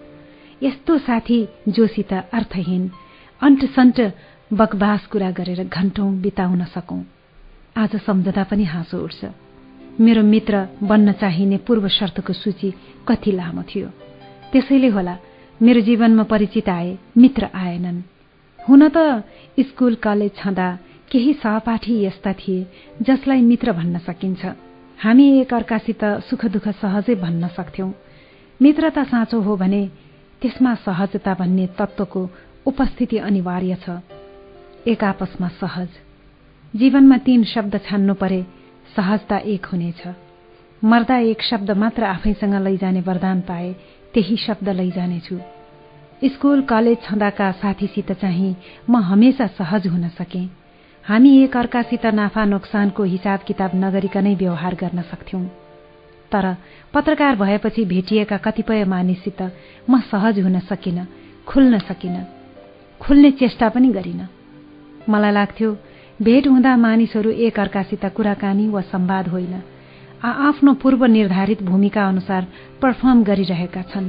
यस्तो 0.62 0.98
साथी 0.98 1.38
जोसित 1.68 2.12
अर्थहीन। 2.12 2.90
अन्टसन्ट 3.40 4.00
बकबास 4.52 5.06
कुरा 5.06 5.31
गरेर 5.31 5.65
घण्टौं 5.65 6.10
बिताउन 6.20 6.65
सकौं। 6.65 7.00
आज 7.76 7.97
सम्झदा 7.97 8.42
पनि 8.42 8.65
हाँसो 8.65 8.98
उठ्छ। 9.05 9.24
मेरो 10.00 10.23
मित्र 10.23 10.66
बन्न 10.82 11.12
चाहिने 11.12 11.56
पूर्व 11.56 11.89
शर्तको 11.89 12.32
सूची 12.32 12.70
कति 13.08 13.32
लामो 13.32 13.62
थियो। 13.62 13.89
त्यसैले 14.52 14.89
होला 14.89 15.16
मेरो 15.60 15.81
जीवनमा 15.81 16.23
परिचित 16.23 16.68
आए 16.68 16.97
मित्र 17.16 17.48
आएनन्। 17.55 18.00
हुन 18.58 18.89
त 18.89 19.24
स्कूल 19.60 19.94
कलेज 19.94 20.32
छँदा 20.36 20.68
केही 21.12 21.32
सहपाठी 21.34 21.94
यस्ता 22.05 22.32
थिए 22.32 22.66
जसलाई 23.02 23.40
मित्र 23.40 23.73
भन्न 23.73 23.98
सकिन्छ। 23.98 24.44
हामी 24.98 25.26
एक 25.40 25.55
अर्कासित 25.55 26.05
सुख 26.28 26.44
दुःख 26.47 26.68
सहजै 26.81 27.15
भन्न 27.15 27.48
सक्थ्यौं। 27.48 27.92
मित्रता 28.60 29.05
साँचो 29.05 29.40
हो 29.40 29.56
भने 29.56 29.86
त्यसमा 30.42 30.74
सहजता 30.74 31.34
भन्ने 31.34 31.66
तत्वको 31.78 32.23
उपस्थिति 32.66 33.18
अनिवार्य 33.18 33.74
छ। 33.74 33.90
एक 34.88 35.04
आपसमा 35.04 35.48
सहज। 35.48 35.88
जीवनमा 36.74 37.16
तीन 37.18 37.44
शब्द 37.44 37.78
छान्नु 37.86 38.14
परे 38.14 38.42
सहजता 38.96 39.38
एक 39.38 39.66
हुनेछ। 39.66 40.02
मर्दा 40.84 41.18
एक 41.18 41.42
शब्द 41.42 41.70
मात्र 41.70 42.04
आफैसँग 42.04 42.54
लैजाने 42.54 43.00
वरदान 43.00 43.40
पाए 43.40 43.72
त्यही 44.14 44.36
शब्द 44.36 44.68
लैजानेछु। 44.68 45.38
स्कूल 46.24 46.62
कलेज 46.62 46.98
छँदाका 47.02 47.52
साथीसित 47.52 48.12
चाहिँ 48.12 48.54
म 48.90 48.96
हमेसा 48.96 49.46
सहज 49.46 49.86
हुन 49.86 50.08
सके। 50.08 50.44
हामी 51.04 51.36
एक 51.38 51.56
अर्कासित 51.56 52.06
नाफा 52.06 52.44
नोक्सानको 52.44 53.02
हिसाब 53.04 53.40
किताब 53.40 53.70
नगरिकनै 53.74 54.34
व्यवहार 54.34 54.74
गर्न 54.74 55.02
सक्थ्यौं। 55.02 55.44
तर 56.32 56.54
पत्रकार 56.94 57.36
भएपछि 57.36 57.84
भेटिएका 57.84 58.36
कतिपय 58.36 58.84
मानिससित 58.84 59.42
म 59.90 60.00
सहज 60.00 60.40
हुन 60.40 60.58
सकिन 60.60 61.06
खुल्न 61.46 61.78
सकिन। 61.78 62.35
खुल्ने 63.00 63.31
चेष्टा 63.31 63.68
पनि 63.68 63.89
गरिन। 63.89 64.26
मलाई 65.10 65.33
लाग्थ्यो 65.33 65.70
भेट 66.23 66.47
हुँदा 66.49 66.76
मानिसहरू 66.76 67.31
एक 67.31 67.60
अर्कासित 67.60 68.05
कुराकानी 68.16 68.68
वा 68.68 68.81
सम्वाद 68.81 69.28
होइन। 69.28 69.55
आफ्नो 70.25 70.73
पूर्व 70.75 71.05
निर्धारित 71.07 71.62
भूमिका 71.62 72.08
अनुसार 72.08 72.47
पर्फर्म 72.83 73.23
गरिरहेका 73.23 73.83
छन्। 73.83 74.07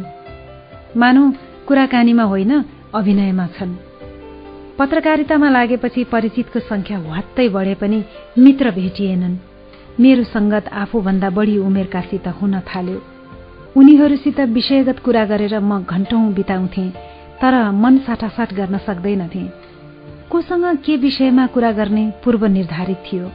मानौ 0.98 1.24
कुराकानीमा 1.68 2.24
होइन 2.24 2.52
अभिनयमा 2.96 3.48
छन्। 3.48 3.76
पत्रकारितामा 4.80 5.50
लागेपछि 5.50 6.04
परिचितको 6.04 6.60
संख्या 6.60 6.98
ह्वात्तै 6.98 7.48
बढे 7.50 7.74
पनि 7.74 8.04
मित्र 8.38 8.72
भेटिएनन्। 8.72 9.36
मेरो 10.00 10.24
संगत 10.24 10.68
आफूभन्दा 10.74 11.30
बढी 11.30 11.58
उमेरकासित 11.58 12.28
हुन 12.28 12.60
थाल्यो। 12.60 13.02
उनीहरूसित 13.76 14.40
विषयगत 14.40 15.00
कुरा 15.00 15.26
गरेर 15.26 15.60
म 15.60 15.84
घण्टौं 15.84 16.34
बिताउँथे। 16.34 17.17
तर 17.42 17.72
मन 17.72 17.98
साटासाट 17.98 18.54
गर्न 18.54 18.78
सक्दैनथे। 18.78 19.44
कोसँग 20.30 20.78
के 20.78 20.96
विषयमा 20.98 21.46
कुरा 21.48 21.72
गर्ने 21.72 22.12
पूर्व 22.24 22.46
निर्धारित 22.46 23.04
थियो। 23.08 23.32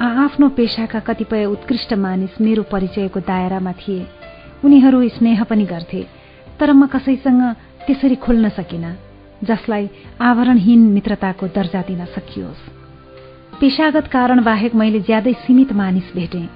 आफ्नो 0.00 0.48
पेशाका 0.48 1.00
कतिपय 1.00 1.44
उत्कृष्ट 1.44 1.94
मानिस 1.94 2.40
मेरो 2.40 2.62
परिचयको 2.62 3.20
दायरामा 3.20 3.72
थिए। 3.72 4.06
उनीहरू 4.64 5.08
स्नेह 5.08 5.42
पनि 5.44 5.64
गर्थे 5.64 6.06
तर 6.60 6.72
म 6.72 6.86
कसैसँग 6.86 7.42
त्यसरी 7.86 8.14
खोल्न 8.14 8.48
सकिन 8.48 8.84
जसलाई 9.44 9.88
आवरणहीन 10.20 10.80
मित्रताको 10.92 11.46
दर्जा 11.46 11.82
दिन 11.82 12.04
सकियोस्। 12.04 12.62
पेशागत 13.60 14.06
कारण 14.06 14.42
बाहेक 14.42 14.74
मैले 14.74 15.00
ज्यादै 15.00 15.32
सीमित 15.32 15.72
मानिस 15.72 16.14
भेटे। 16.14 16.48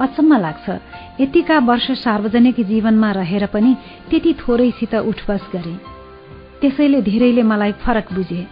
अचम्म 0.00 0.36
लाग्छ 0.36 0.66
यतिका 1.20 1.58
वर्ष 1.58 1.90
सार्वजनिक 1.90 2.60
जीवनमा 2.60 3.10
रहेर 3.12 3.46
पनि 3.46 3.76
त्यति 4.10 4.32
थोरैसित 4.34 4.94
उठबस 4.94 5.44
गरे। 5.52 5.95
त्यसैले 6.60 7.02
धेरैले 7.02 7.42
मलाई 7.42 7.72
फरक 7.72 8.12
बुझे। 8.12 8.46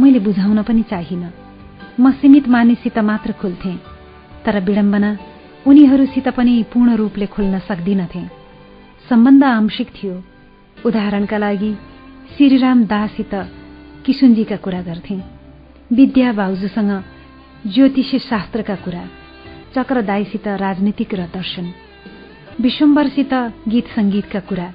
मैले 0.00 0.18
बुझाउन 0.18 0.62
पनि 0.62 0.82
चाहिन। 0.82 1.30
म 2.00 2.10
सीमित 2.10 2.48
मानिससित 2.48 2.98
मात्र 2.98 3.32
खुल्थे 3.32 3.74
तर 4.44 4.60
विडम्बना 4.60 5.16
उनीहरूसित 5.66 6.28
पनि 6.28 6.64
पूर्ण 6.72 6.96
रूपले 6.96 7.26
खुल्न 7.26 7.58
सक्दिनथे। 7.58 8.22
सम्बन्ध 9.08 9.44
आंशिक 9.44 9.88
थियो। 9.88 10.22
उदाहरणका 10.86 11.38
लागि 11.38 11.72
श्रीराम 12.36 12.84
दाससित 12.84 13.30
किशुनजीका 14.06 14.56
कुरा 14.56 14.82
गर्थे। 14.82 15.20
विद्या 15.92 16.32
बाउजूसँग 16.32 17.04
ज्योतिष 17.66 18.14
शास्त्रका 18.14 18.74
कुरा 18.74 19.04
चक्रदाईसित 19.74 20.48
राजनीतिक 20.48 21.14
र 21.14 21.26
दर्शन। 21.34 21.72
विश्वम्बरसित 22.60 23.34
गीत 23.68 23.86
संगीतका 23.86 24.40
कुरा। 24.40 24.72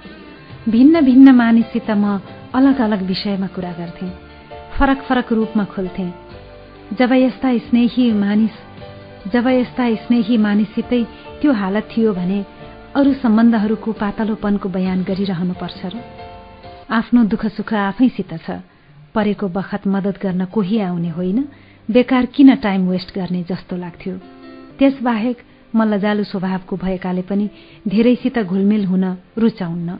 भिन्न 0.69 1.01
भिन्न 1.01 1.35
मानिससित 1.35 1.91
म 1.91 2.17
अलग 2.56 2.82
अलग 2.82 3.01
विषयमा 3.03 3.48
कुरा 3.48 3.72
गर्थे। 3.72 4.08
फरक 4.77 5.01
फरक 5.01 5.32
रूपमा 5.34 5.64
खोल्थे। 5.66 6.08
जब 6.93 7.11
यस्ता 7.14 7.58
स्नेही 7.58 8.11
मानिस 8.14 8.56
जब 9.34 9.48
यस्ता 9.48 9.85
स्नेही 9.95 10.38
मानिससितै 10.38 11.03
त्यो 11.42 11.51
हालत 11.51 11.90
थियो 11.92 12.14
भने 12.14 12.40
अरू 12.95 13.14
सम्बन्धहरूको 13.14 13.92
पातलोपनको 13.92 14.69
बयान 14.69 15.03
गरिरहनुपर्छ 15.03 15.80
र 15.85 16.03
आफ्नो 16.92 17.24
दुःख 17.24 17.45
सुख 17.48 17.74
आफैसित 17.74 18.32
छ। 18.45 18.61
परेको 19.16 19.48
बखत 19.48 19.88
मद्दत 19.88 20.19
गर्न 20.22 20.45
कोही 20.45 20.80
आउने 20.80 21.09
होइन। 21.09 21.40
बेकार 21.92 22.25
किन 22.25 22.56
टाइम 22.56 22.88
वेस्ट 22.90 23.16
गर्ने 23.16 23.43
जस्तो 23.43 23.75
लाग्थ्यो। 23.75 24.16
त्यसबाहेक 24.80 25.38
म 25.75 25.84
लजालु 25.84 26.24
स्वभावको 26.24 26.75
भएकाले 26.75 27.22
पनि 27.22 27.50
धेरैसित 27.88 28.40
घुलमिल 28.40 28.85
हुन 28.85 29.06
रुचाउन्न। 29.38 30.00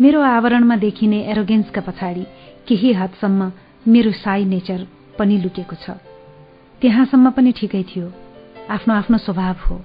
मेरो 0.00 0.20
आवरणमा 0.20 0.76
देखिने 0.76 1.18
एरोगेन्सका 1.30 1.80
पछाडि 1.80 2.24
केही 2.68 2.92
हदसम्म 2.92 3.50
मेरो 3.88 4.12
साई 4.12 4.44
नेचर 4.44 4.86
पनि 5.18 5.36
लुकेको 5.38 5.76
छ। 5.76 5.90
त्यहाँसम्म 6.82 7.30
पनि 7.30 7.52
ठिकै 7.52 7.82
थियो। 7.82 8.06
आफ्नो 8.70 8.94
आफ्नो 8.94 9.18
स्वभाव 9.18 9.56
हो। 9.66 9.76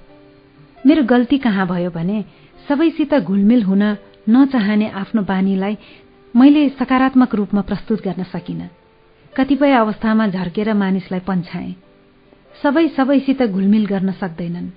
मेरो 0.86 1.02
गल्ती 1.04 1.38
कहाँ 1.38 1.66
भयो 1.66 1.90
भने 1.90 2.24
सबैसित 2.68 3.14
घुलमिल 3.14 3.62
हुन 3.62 3.82
नचाहने 4.28 4.88
आफ्नो 4.90 5.22
बानीलाई 5.22 5.76
मैले 6.34 6.68
सकारात्मक 6.68 7.34
रूपमा 7.34 7.60
प्रस्तुत 7.60 8.02
गर्न 8.02 8.22
सकिन। 8.34 8.60
कतिपय 9.36 9.72
अवस्थामा 9.72 10.26
झर्केर 10.26 10.74
मानिसलाई 10.74 11.20
पन्छाए। 11.20 11.74
सबै 12.62 12.88
सबैसित 12.88 13.42
घुलमिल 13.42 13.86
गर्न 13.86 14.12
सक्दैनन्। 14.12 14.68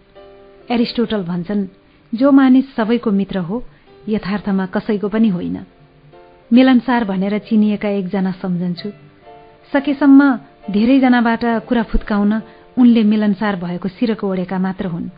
एरिस्टोटल 0.72 1.24
भन्छन् 1.24 1.68
जो 2.14 2.32
मानिस 2.32 2.76
सबैको 2.76 3.12
मित्र 3.12 3.40
हो 3.40 3.64
यथार्थमा 4.10 4.66
कसैको 4.66 5.08
पनि 5.08 5.30
होइन। 5.30 5.58
मिलनसार 6.52 7.04
भनेर 7.04 7.38
चिनिएका 7.40 7.90
एकजना 7.90 8.32
सम्झन्छु। 8.32 8.90
सकेसम्म 9.74 10.22
धेरैजनाबाट 10.72 11.44
कुरा 11.68 11.84
फुत्काउन 11.84 12.34
उनले 12.78 13.04
मिलनसार 13.04 13.56
भएको 13.56 13.88
सिरक 13.88 14.24
ओढेका 14.24 14.58
मात्र 14.60 14.86
हुन्। 14.86 15.10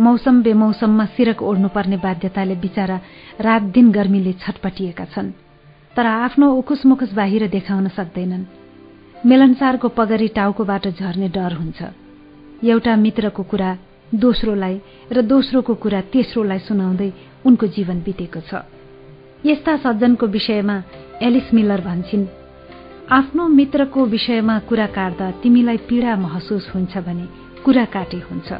मौसम 0.00 0.42
बेमौसममा 0.42 1.04
सिरक 1.04 1.42
ओढ्नुपर्ने 1.42 1.96
बाध्यताले 1.96 2.54
बिचारा 2.56 3.00
रात 3.40 3.62
दिन 3.74 3.90
गर्मीले 3.92 4.32
छटपटिएका 4.32 5.04
छन् 5.04 5.30
तर 5.96 6.06
आफ्नो 6.06 6.46
उकुस 6.52 6.86
मुकुस 6.86 7.12
बाहिर 7.12 7.48
देखाउन 7.48 7.88
सक्दैनन्। 7.88 8.44
मिलनसारको 9.26 9.88
पगरी 9.88 10.28
टाउकोबाट 10.28 10.88
झर्ने 10.88 11.28
डर 11.28 11.52
हुन्छ। 11.52 11.80
एउटा 12.64 12.96
मित्रको 12.96 13.42
कुरा 13.42 13.70
दोस्रोलाई 14.14 14.80
र 15.12 15.22
दोस्रोको 15.22 15.74
कुरा 15.74 16.00
तेस्रोलाई 16.12 16.58
सुनाउँदै 16.58 17.10
उनको 17.46 17.66
जीवन 17.66 18.02
बितेको 18.02 18.40
छ। 18.40 18.62
यस्ता 19.46 19.76
सज्जनको 19.76 20.26
विषयमा 20.26 20.76
एलिस 21.22 21.52
मिलर 21.54 21.80
भन्छन् 21.80 22.26
आफ्नो 23.10 23.46
मित्रको 23.48 24.04
विषयमा 24.06 24.58
कुरा 24.68 24.86
काट्दा 24.86 25.30
तिमीलाई 25.42 25.76
पीड़ा 25.88 26.16
महसुस 26.16 26.70
हुन्छ 26.74 26.98
भने 26.98 27.26
कुरा 27.64 27.84
काटे 27.84 28.18
हुन्छ। 28.30 28.52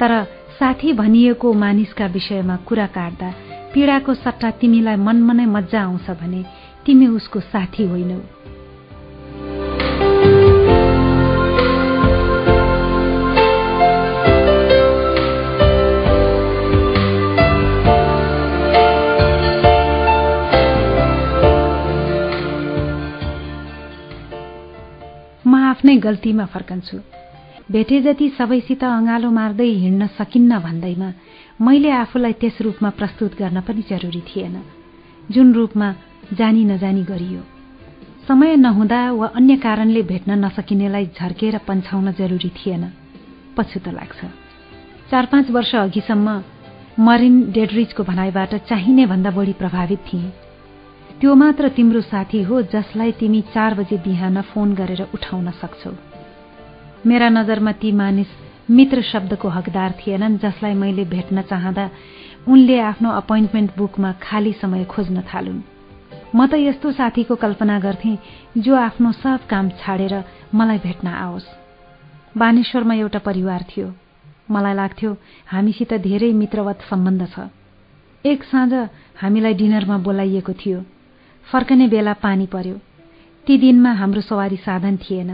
तर 0.00 0.12
साथी 0.58 0.92
भनिएको 0.92 1.52
मानिसका 1.52 2.06
विषयमा 2.06 2.56
कुरा 2.68 2.86
काट्दा 2.86 3.30
पीड़ाको 3.74 4.14
सट्टा 4.14 4.50
तिमीलाई 4.60 4.96
मनमा 4.96 5.32
नै 5.32 5.46
मजा 5.46 5.82
आउँछ 5.82 6.10
भने 6.20 6.44
तिमी 6.86 7.06
उसको 7.06 7.40
साथी 7.40 7.86
होइनौ। 7.86 8.18
आफ्नै 25.82 25.96
गल्तीमा 25.98 26.44
फर्कन्छु। 26.46 26.96
भेटे 27.66 27.96
जति 28.02 28.26
सबैसित 28.38 28.82
अँगालो 28.86 29.30
मार्दै 29.34 29.66
हिँड्न 29.82 30.06
सकिन्न 30.14 30.58
भन्दैमा 30.62 31.08
मैले 31.58 31.90
आफूलाई 31.90 32.32
त्यस 32.38 32.56
रूपमा 32.62 32.90
प्रस्तुत 32.98 33.32
गर्न 33.34 33.58
पनि 33.66 33.82
जरुरी 33.90 34.22
थिएन। 34.22 34.54
जुन 35.26 35.52
रूपमा 35.52 35.88
जानी 36.38 36.62
नजानी 36.64 37.02
गरियो। 37.02 37.42
समय 38.28 38.56
नहुँदा 38.56 39.00
वा 39.10 39.26
अन्य 39.34 39.56
कारणले 39.58 40.02
भेट्न 40.06 40.38
नसकिनेलाई 40.44 41.06
झर्केर 41.18 41.58
पन्छाउन 41.66 42.12
जरुरी 42.14 42.50
थिएन। 42.54 42.84
पछुतो 43.56 43.90
लाग्छ। 43.90 44.20
चार 45.10 45.26
पाँच 45.26 45.50
वर्ष 45.50 45.74
अघिसम्म 45.82 46.28
मरिन 47.02 47.34
डेडरिजको 47.50 48.02
भनाइबाट 48.06 48.54
चाहिने 48.70 49.06
भन्दा 49.06 49.30
बढी 49.34 49.52
प्रभावित 49.58 50.00
थिए। 50.06 50.30
त्यो 51.20 51.34
मात्र 51.34 51.68
तिम्रो 51.68 52.00
साथी 52.02 52.42
हो 52.42 52.60
जसलाई 52.72 53.12
तिमी 53.12 53.40
चार 53.54 53.74
बजे 53.74 53.96
बिहान 54.04 54.40
फोन 54.42 54.74
गरेर 54.74 55.02
उठाउन 55.14 55.50
सक्छौ। 55.60 55.90
मेरा 57.06 57.28
नजरमा 57.28 57.72
ती 57.72 57.92
मानिस 57.92 58.30
मित्र 58.70 59.02
शब्दको 59.02 59.48
हकदार 59.48 59.90
थिएनन् 60.00 60.38
जसलाई 60.38 60.74
मैले 60.74 61.04
भेट्न 61.04 61.42
चाहँदा 61.42 61.84
उनले 62.48 62.78
आफ्नो 62.80 63.10
अपोइन्टमेन्ट 63.12 63.70
बुकमा 63.78 64.12
खाली 64.22 64.52
समय 64.52 64.84
खोज्न 64.84 65.22
थालुन्। 65.22 65.62
म 66.34 66.46
त 66.46 66.54
यस्तो 66.58 66.92
साथीको 66.92 67.34
कल्पना 67.36 67.78
गर्थे 67.78 68.12
जो 68.58 68.74
आफ्नो 68.76 69.12
सब 69.12 69.46
काम 69.50 69.68
छाडेर 69.80 70.14
मलाई 70.54 70.78
भेट्न 70.78 71.08
आओस्। 71.08 71.46
बानेश्वरमा 72.34 72.94
एउटा 72.94 73.18
परिवार 73.18 73.64
थियो। 73.70 73.88
मलाई 74.50 74.74
लाग्थ्यो 74.74 75.10
हामीसित 75.46 75.92
धेरै 76.02 76.32
मित्रवत 76.32 76.78
सम्बन्ध 76.90 77.22
छ। 77.30 77.46
एक 78.24 78.42
साँझ 78.44 78.72
हामीलाई 79.20 79.54
डिनरमा 79.54 79.98
बोलाइएको 79.98 80.52
थियो। 80.54 80.80
फर्कने 81.52 81.86
बेला 81.88 82.12
पानी 82.24 82.46
पर्यो। 82.46 82.76
ती 83.46 83.56
दिनमा 83.58 83.92
हाम्रो 83.92 84.20
सवारी 84.20 84.56
साधन 84.56 84.96
थिएन। 84.96 85.30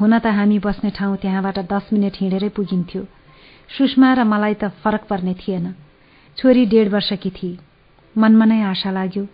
हुन 0.00 0.18
त 0.18 0.26
हामी 0.32 0.58
बस्ने 0.58 0.90
ठाउँ 0.90 1.16
त्यहाँबाट 1.16 1.58
दस 1.72 1.88
मिनट 1.92 2.14
हिँडेरै 2.20 2.48
पुगिन्थ्यो। 2.56 3.02
सुषमा 3.70 4.12
र 4.14 4.24
मलाई 4.24 4.54
त 4.54 4.72
फरक 4.80 5.04
पर्ने 5.10 5.34
थिएन। 5.34 5.66
छोरी 6.36 6.64
डेढ 6.72 6.88
वर्षकी 6.88 7.30
थिए 7.30 7.58
मनमा 8.16 8.44
नै 8.44 8.60
आशा 8.72 8.90
लाग्यो 8.90 9.24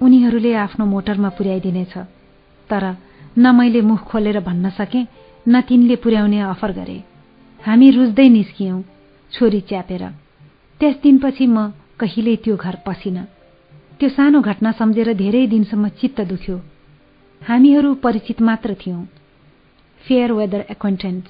उनीहरूले 0.00 0.52
आफ्नो 0.66 0.84
मोटरमा 0.86 1.28
पुर्याइदिनेछ। 1.38 1.94
तर 2.70 2.84
न 3.38 3.54
मैले 3.54 3.80
मुख 3.80 4.00
खोलेर 4.10 4.40
भन्न 4.40 4.70
सके 4.78 5.02
न 5.46 5.60
तिनले 5.68 5.96
पुर्याउने 6.02 6.40
अफर 6.54 6.72
गरे। 6.72 6.98
हामी 7.60 7.90
रुच्दै 7.90 8.28
निस्कियौं 8.28 8.82
छोरी 9.32 9.60
च्यापेर। 9.70 10.02
त्यस 10.80 10.94
दिनपछि 11.02 11.46
म 11.46 11.70
कहिल्यै 12.00 12.36
त्यो 12.42 12.56
घर 12.56 12.76
पसिन। 12.86 13.18
त्यो 14.02 14.08
सानो 14.10 14.40
घटना 14.42 14.70
सम्झेर 14.72 15.12
धेरै 15.14 15.46
दिनसम्म 15.46 15.88
चित्त 15.88 16.20
दुख्यो। 16.20 16.56
हामीहरू 17.42 17.94
परिचित 17.94 18.40
मात्र 18.42 18.74
थियौं। 18.74 19.04
फेयर 20.04 20.32
वेदर 20.32 20.64
एक्वेन्टेन्स 20.70 21.24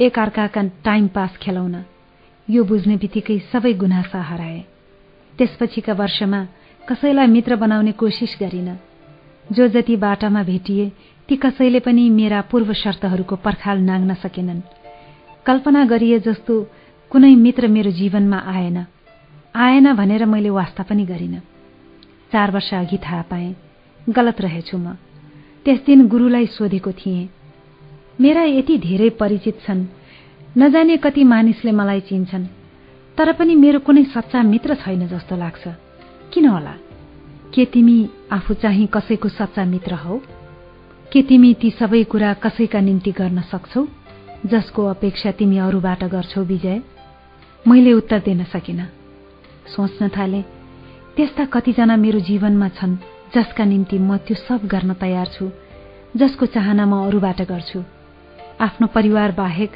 एक 0.00 0.18
अर्काका 0.18 0.62
टाइम 0.84 1.06
पास 1.08 1.38
खेलाउन 1.40 1.76
यो 2.48 2.64
बुझ्ने 2.64 2.96
बित्तिकै 2.96 3.38
सबै 3.48 3.72
गुनासा 3.72 4.20
हराए। 4.20 4.60
त्यसपछिका 5.38 5.92
वर्षमा 5.94 6.44
कसैलाई 6.88 7.26
मित्र 7.26 7.56
बनाउने 7.56 7.92
कोसिस 7.96 8.36
गरिन। 8.40 8.68
जो 9.52 9.68
जति 9.72 9.96
बाटामा 9.96 10.42
भेटिए 10.44 10.92
ती 11.28 11.36
कसैले 11.36 11.80
पनि 11.80 12.08
मेरा 12.12 12.40
पूर्व 12.40 12.72
शर्तहरूको 12.84 13.36
पर्खाल 13.36 13.78
नाग्न 13.80 14.14
सकेनन्। 14.14 14.66
कल्पना 15.46 15.84
गरिए 15.84 16.18
जस्तो 16.20 16.62
कुनै 17.10 17.34
मित्र 17.34 17.68
मेरो 17.68 17.90
जीवनमा 17.90 18.38
आएन। 18.46 18.86
आएन 19.56 19.94
भनेर 19.94 20.24
मैले 20.26 20.50
वास्ता 20.50 20.82
पनि 20.82 21.04
गरिन। 21.06 21.40
चार 22.32 22.50
वर्ष 22.50 22.74
अघि 22.74 22.98
थाहा 22.98 23.22
पाएँ। 23.22 23.56
गलत 24.08 24.40
रहेछु 24.40 24.78
म। 24.78 24.94
त्यस 25.64 25.84
दिन 25.86 26.08
गुरुलाई 26.08 26.46
सोधेको 26.46 26.92
थिएँ 26.92 27.28
मेरा 28.20 28.42
यति 28.42 28.78
धेरै 28.78 29.10
परिचित 29.10 29.60
छन्। 29.66 29.86
नजाने 30.58 30.96
कति 30.96 31.24
मानिसले 31.24 31.72
मलाई 31.72 32.00
चिन्छन् 32.00 32.46
तर 33.18 33.32
पनि 33.32 33.54
मेरो 33.54 33.78
कुनै 33.78 34.04
सच्चा 34.04 34.42
मित्र 34.42 34.74
छैन 34.74 35.08
जस्तो 35.08 35.36
लाग्छ। 35.36 35.68
किन 36.32 36.46
होला? 36.46 36.74
के 37.54 37.64
तिमी 37.64 38.08
आफू 38.32 38.54
चाहिँ 38.54 38.86
कसैको 38.86 39.28
सच्चा 39.28 39.64
मित्र 39.64 39.94
हौ? 39.94 40.20
के 41.12 41.22
तिमी 41.22 41.54
ती 41.54 41.70
सबै 41.70 42.04
कुरा 42.04 42.34
कसैका 42.34 42.80
निम्ति 42.80 43.12
गर्न 43.12 43.40
सक्छौ 43.40 43.86
जसको 44.46 44.84
अपेक्षा 44.84 45.30
तिमी 45.30 45.58
अरूबाट 45.58 46.04
गर्छौ 46.04 46.42
विजय? 46.42 46.82
मैले 47.68 47.92
उत्तर 47.92 48.18
दिन 48.18 48.44
सकिन। 48.44 48.84
सोच्न 49.76 50.08
थाले 50.08 50.57
त्यस्ता 51.18 51.44
कतिजना 51.44 51.94
मेरो 51.96 52.18
जीवनमा 52.20 52.66
छन् 52.78 52.94
जसका 53.34 53.64
निम्ति 53.64 53.98
म 53.98 54.16
त्यो 54.16 54.34
सब 54.38 54.66
गर्न 54.70 54.92
तयार 54.94 55.26
छु 55.26 55.50
जसको 56.16 56.46
चाहना 56.46 56.84
म 56.86 56.94
अरूबाट 57.06 57.40
गर्छु। 57.42 57.82
आफ्नो 58.60 58.86
परिवार 58.86 59.32
बाहेक 59.32 59.70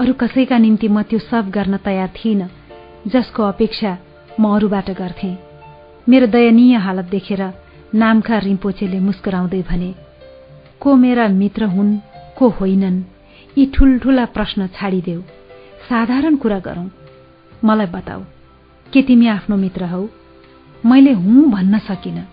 अरू 0.00 0.12
कसैका 0.14 0.58
निम्ति 0.58 0.88
म 0.88 1.02
त्यो 1.02 1.18
सब 1.20 1.50
गर्न 1.50 1.76
तयार 1.86 2.10
थिइनँ 2.16 2.50
जसको 3.06 3.42
अपेक्षा 3.42 3.96
म 4.40 4.54
अरूबाट 4.56 4.90
गर्थे। 4.98 5.30
मेरो 6.08 6.26
दयनीय 6.26 6.76
हालत 6.82 7.14
देखेर 7.14 7.42
नामखा 7.94 8.38
रिम्पोचेले 8.50 8.98
मुस्कुराउँदै 8.98 9.62
भने 9.70 9.94
को 10.82 10.96
मेरा 10.96 11.28
मित्र 11.30 11.64
हुन् 11.70 11.96
को 12.38 12.48
होइनन् 12.58 13.02
यी 13.58 13.70
ठूल्ठूला 13.74 14.24
प्रश्न 14.34 14.66
छाडिदेऊ। 14.74 15.22
साधारण 15.88 16.36
कुरा 16.42 16.58
गरौं। 16.58 16.88
मलाई 17.64 17.86
बताऊ 17.86 18.22
के 18.92 19.02
तिमी 19.02 19.26
आफ्नो 19.28 19.56
मित्र 19.56 19.84
हौ? 19.84 20.06
मैले 20.86 21.12
हुँ 21.12 21.50
भन्न 21.50 21.78
सकिन। 21.78 22.24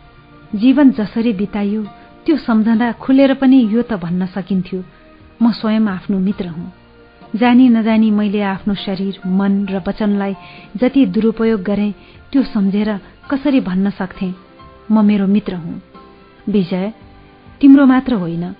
जीवन 0.55 0.91
जसरी 0.91 1.33
बिताइयो 1.33 1.83
त्यो 2.25 2.37
सम्झँदा 2.37 2.91
खुलेर 2.91 3.33
पनि 3.33 3.69
यो 3.73 3.81
त 3.81 3.93
भन्न 3.93 4.25
सकिन्थ्यो। 4.25 4.83
म 5.41 5.51
स्वयं 5.51 5.87
आफ्नो 5.87 6.19
मित्र 6.19 6.47
हुँ। 6.47 6.73
जानी 7.35 7.69
नजानी 7.69 8.11
मैले 8.11 8.41
आफ्नो 8.41 8.73
शरीर 8.75 9.19
मन 9.27 9.65
र 9.65 9.81
वचनलाई 9.87 10.35
जति 10.77 11.05
दुरुपयोग 11.05 11.61
गरेँ 11.61 11.91
त्यो 12.31 12.43
सम्झेर 12.43 12.89
कसरी 13.31 13.59
भन्न 13.59 13.89
सक्थे? 13.89 14.33
म 14.91 15.05
मेरो 15.05 15.27
मित्र 15.27 15.55
हुँ। 15.55 15.81
विजय 16.49 16.93
तिम्रो 17.61 17.85
मात्र 17.85 18.13
होइन। 18.13 18.55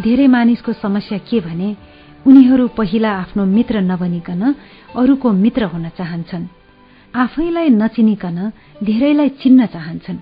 धेरै 0.00 0.26
मानिसको 0.26 0.72
समस्या 0.72 1.18
के 1.18 1.40
भने 1.40 1.76
उनीहरू 2.26 2.68
पहिला 2.68 3.10
आफ्नो 3.10 3.44
मित्र 3.44 3.80
नबनिकन 3.80 4.54
अरूको 4.96 5.32
मित्र 5.32 5.64
हुन 5.64 5.88
चाहन्छन्। 5.88 6.59
आफैलाई 7.14 7.68
नचिनिकन 7.70 8.38
धेरैलाई 8.84 9.28
चिन्न 9.42 9.66
चाहन्छन्। 9.66 10.18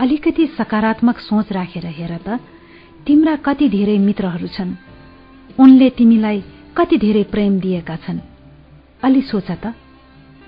अलिकति 0.00 0.46
सकारात्मक 0.58 1.18
सोच 1.18 1.52
राखेर 1.52 1.86
हेर 1.86 2.16
त 2.26 2.38
तिम्रा 3.06 3.36
कति 3.36 3.68
धेरै 3.68 3.96
मित्रहरू 3.98 4.46
छन्। 4.46 4.74
उनले 5.58 5.88
तिमीलाई 5.90 6.42
कति 6.76 6.96
धेरै 6.98 7.22
प्रेम 7.32 7.58
दिएका 7.60 7.96
छन्। 7.96 8.20
अलि 9.02 9.22
सोच 9.22 9.50
त 9.50 9.72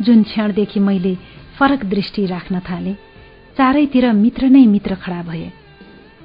जुन 0.00 0.22
क्षणदेखि 0.22 0.80
मैले 0.80 1.14
फरक 1.58 1.84
दृष्टि 1.84 2.26
राख्न 2.26 2.60
थाले 2.60 2.92
चारैतिर 3.56 4.12
मित्र 4.12 4.46
नै 4.46 4.64
मित्र 4.66 4.94
खडा 4.94 5.22
भए। 5.22 5.50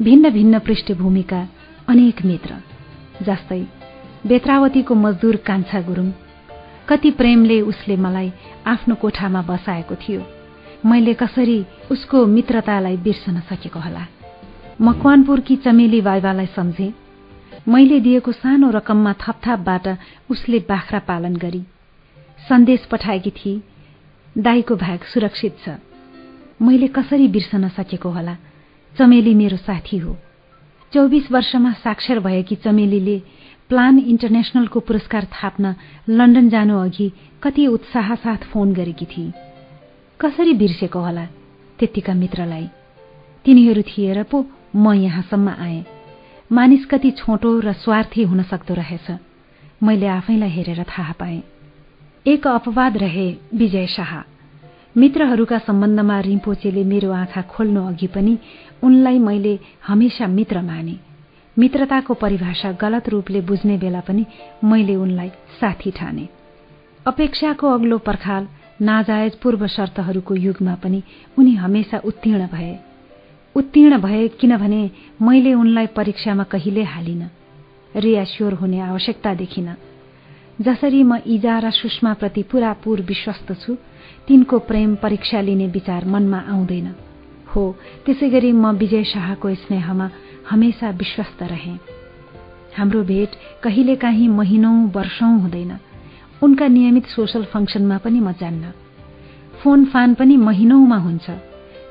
भिन्न 0.02 0.30
भिन्न 0.30 0.60
पृष्ठभूमिका 0.60 1.42
अनेक 1.88 2.26
मित्र 2.26 2.56
जस्तै 3.24 3.64
बेत्रावतीको 4.28 4.96
मजदुर 4.96 5.36
कान्छा 5.48 5.82
गुरुङ 5.82 6.12
कति 6.90 7.12
प्रेमले 7.12 7.62
उसले 7.62 7.98
मलाई 7.98 8.32
आफ्नो 8.68 8.96
कोठामा 8.96 9.42
बसाएको 9.42 9.96
थियो। 9.96 10.24
मैले 10.86 11.14
कसरी 11.14 11.66
उसको 11.92 12.26
मित्रतालाई 12.26 12.98
बिर्सन 12.98 13.40
सकेको 13.40 13.80
होला? 13.80 14.06
मकवानपुरकी 14.82 15.56
चमेली 15.56 16.02
बाइबालाई 16.02 16.46
सम्झे। 16.46 16.94
मैले 17.68 18.00
दिएको 18.00 18.32
सानो 18.32 18.70
रकममा 18.70 19.14
थपथापबाट 19.14 19.88
उसले 20.30 20.60
बाख्रा 20.60 21.00
पालन 21.00 21.36
गरी। 21.36 21.64
सन्देश 22.50 22.86
पठाएकी 22.86 23.30
थिए 23.30 23.62
दाईको 24.38 24.76
भाग 24.76 25.00
सुरक्षित 25.00 25.58
छ। 25.66 25.70
मैले 26.62 26.88
कसरी 26.88 27.28
बिर्सन 27.28 27.68
सकेको 27.70 28.10
होला? 28.10 28.38
चमेली 29.00 29.34
मेरो 29.34 29.58
साथी 29.58 29.98
हो। 29.98 30.18
चौबिस 30.94 31.32
वर्षमा 31.32 31.74
साक्षर 31.74 32.20
भएकी 32.20 32.56
चमेलीले 32.56 33.22
प्लान 33.72 34.00
इन्टरनेसनलको 34.00 34.80
पुरस्कार 34.80 35.26
थाप्न 35.26 35.76
लन्डन 36.10 36.50
जानु 36.50 36.78
अघि 36.78 37.12
कति 37.44 37.68
उत्साह 37.68 38.16
साथ 38.16 38.38
फोन 38.38 38.74
गरेकी 38.74 39.06
थिए 39.06 39.32
कसरी 40.20 40.54
बिर्सेको 40.54 41.00
होला 41.00 41.26
त्यतिका 41.80 42.14
मित्रलाई? 42.14 42.68
तिनीहरू 43.46 43.82
थिएर 43.82 44.24
पो 44.24 44.46
म 44.76 44.94
यहाँसम्म 44.94 45.50
आएँ। 45.50 45.86
मानिस 46.52 46.86
कति 46.86 47.12
छोटो 47.12 47.60
र 47.60 47.74
स्वार्थी 47.74 48.24
हुन 48.24 48.44
सक्दो 48.44 48.74
रहेछ। 48.74 49.08
मैले 49.84 50.08
आफैलाई 50.08 50.50
हेरेर 50.50 50.84
थाहा 50.84 51.14
पाएँ। 51.20 51.44
एक 52.28 52.48
अपवाद 52.48 52.98
रहे 52.98 53.36
विजय 53.56 53.88
शाह। 53.88 54.12
मित्रहरूका 54.98 55.58
सम्बन्धमा 55.58 56.20
रिम्पोचेले 56.20 56.84
मेरो 56.84 57.12
आँखा 57.12 57.42
खोल्नु 57.42 57.88
अघि 57.88 58.08
पनि 58.08 58.38
उनलाई 58.84 59.20
मैले 59.20 59.60
हमेशा 59.88 60.28
मित्र 60.28 60.62
माने। 60.62 61.11
मित्रताको 61.58 62.14
परिभाषा 62.14 62.72
गलत 62.72 63.10
रूपले 63.10 63.42
बुझ्ने 63.42 63.78
बेला 63.78 64.00
पनि 64.00 64.26
मैले 64.64 64.96
उनलाई 64.96 65.30
साथी 65.60 65.92
ठाने। 65.92 66.28
अपेक्षाको 67.08 67.68
अग्लो 67.68 67.98
पर्खाल 67.98 68.48
नाजायज 68.82 69.36
पूर्व 69.36 69.68
शर्तहरूको 69.68 70.36
युगमा 70.36 70.76
पनि 70.76 71.02
उनी 71.38 71.56
हमेशा 71.56 71.98
उत्तीर्ण 72.06 72.48
भए। 72.48 72.80
उत्तीर्ण 73.56 73.98
भए 73.98 74.28
किनभने 74.40 74.82
मैले 75.22 75.54
उनलाई 75.54 75.88
परीक्षामा 75.88 76.44
कहिले 76.44 76.84
हालिन 76.84 77.30
रियास्योर 77.96 78.54
हुने 78.54 78.80
आवश्यकता 78.80 79.34
देखिन। 79.34 79.76
जसरी 80.62 81.04
म 81.04 81.18
इजा 81.28 81.60
र 81.60 81.72
सुषमाप्रति 81.72 82.44
पूरापूर 82.44 83.02
विश्वस्त 83.02 83.52
छु 83.62 83.76
तिनको 84.28 84.60
प्रेम 84.60 84.96
परीक्षा 84.96 85.42
लिने 85.42 85.68
विचार 85.68 86.06
मनमा 86.06 86.40
आउँदैन। 86.50 86.88
हो 87.56 87.64
त्यसै 88.06 88.30
गरी 88.30 88.52
म 88.52 88.72
विजय 88.72 89.04
शाहको 89.04 89.54
स्नेहमा 89.56 90.10
हमेसा 90.52 90.90
विश्वस्त 91.02 91.44
रहे। 91.44 91.76
हाम्रो 92.78 93.04
भेट 93.04 93.32
कहिलेकाहीँ 93.64 94.28
महिनौ 94.30 94.74
वर्षौं 94.96 95.34
हुँदैन। 95.42 95.72
उनका 96.44 96.68
नियमित 96.68 97.06
सोसल 97.08 97.44
फङ्सनमा 97.54 97.98
पनि 97.98 98.20
म 98.20 98.32
जान्न। 98.32 98.72
फोन 99.64 99.86
फान 99.86 100.14
पनि 100.14 100.38
महिनौमा 100.38 100.98
हुन्छ। 100.98 101.30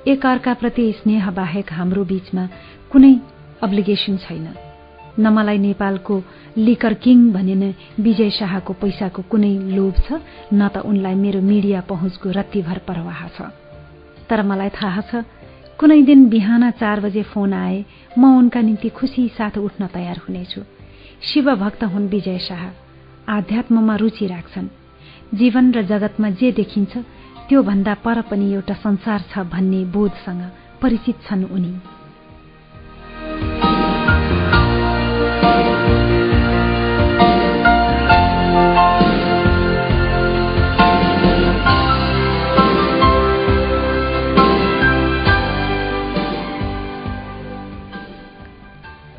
एक 0.08 0.26
अर्काप्रति 0.26 0.92
स्नेह 0.92 1.30
बाहेक 1.30 1.72
हाम्रो 1.72 2.04
बीचमा 2.04 2.48
कुनै 2.92 3.14
अब्लिगेसन 3.62 4.16
छैन। 4.16 4.46
न 5.20 5.32
मलाई 5.32 5.58
नेपालको 5.58 6.22
लिकर 6.58 6.94
किङ 6.94 7.18
भनिने 7.32 7.74
विजय 8.00 8.30
शाहको 8.30 8.72
पैसाको 8.72 9.22
कुनै 9.30 9.52
लोभ 9.76 9.94
छ 10.06 10.20
न 10.52 10.68
त 10.68 10.76
उनलाई 10.90 11.14
मेरो 11.14 11.40
मिडिया 11.42 11.80
पहुँचको 11.90 12.30
रत्तीभर 12.30 12.78
प्रवाह 12.88 13.20
छ। 13.36 13.38
तर 14.28 14.42
मलाई 14.42 14.70
थाहा 14.70 15.02
छ 15.10 15.24
कुनै 15.80 16.02
दिन 16.02 16.28
बिहान 16.28 16.70
चार 16.70 17.00
बजे 17.00 17.22
फोन 17.22 17.52
आए 17.52 17.76
म 18.18 18.22
उनका 18.38 18.60
निम्ति 18.60 18.88
खुसी 18.88 19.22
साथ 19.28 19.56
उठ्न 19.58 19.86
तयार 19.86 20.16
हुनेछु। 20.16 20.60
शिवभक्त 21.22 21.84
हुन् 21.84 22.08
विजय 22.08 22.38
शाह। 22.38 22.64
आध्यात्ममा 23.28 23.94
रुचि 23.96 24.26
राख्छन्। 24.26 24.68
जीवन 25.34 25.72
र 25.72 25.82
जगतमा 25.82 26.30
जे 26.30 26.52
देखिन्छ 26.52 26.92
त्योभन्दा 27.48 27.94
पर 27.94 28.20
पनि 28.20 28.52
एउटा 28.52 28.74
संसार 28.74 29.24
छ 29.30 29.38
भन्ने 29.52 29.84
बोधसँग 29.84 30.42
परिचित 30.82 31.16
छन् 31.24 31.44
उनी। 31.44 31.72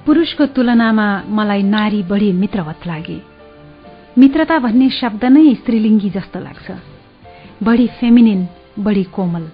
पुरुषको 0.05 0.45
तुलनामा 0.45 1.07
मलाई 1.29 1.63
नारी 1.63 2.03
बढी 2.03 2.31
मित्रवत 2.33 2.87
लागे। 2.87 3.21
मित्रता 4.17 4.57
भन्ने 4.59 4.89
शब्द 4.89 5.25
नै 5.25 5.53
स्त्रीलिङ्गी 5.53 6.09
जस्तो 6.09 6.39
लाग्छ। 6.39 6.71
बढी 7.63 7.87
फेमिनिन 7.99 8.47
बढी 8.79 9.03
कोमल। 9.03 9.45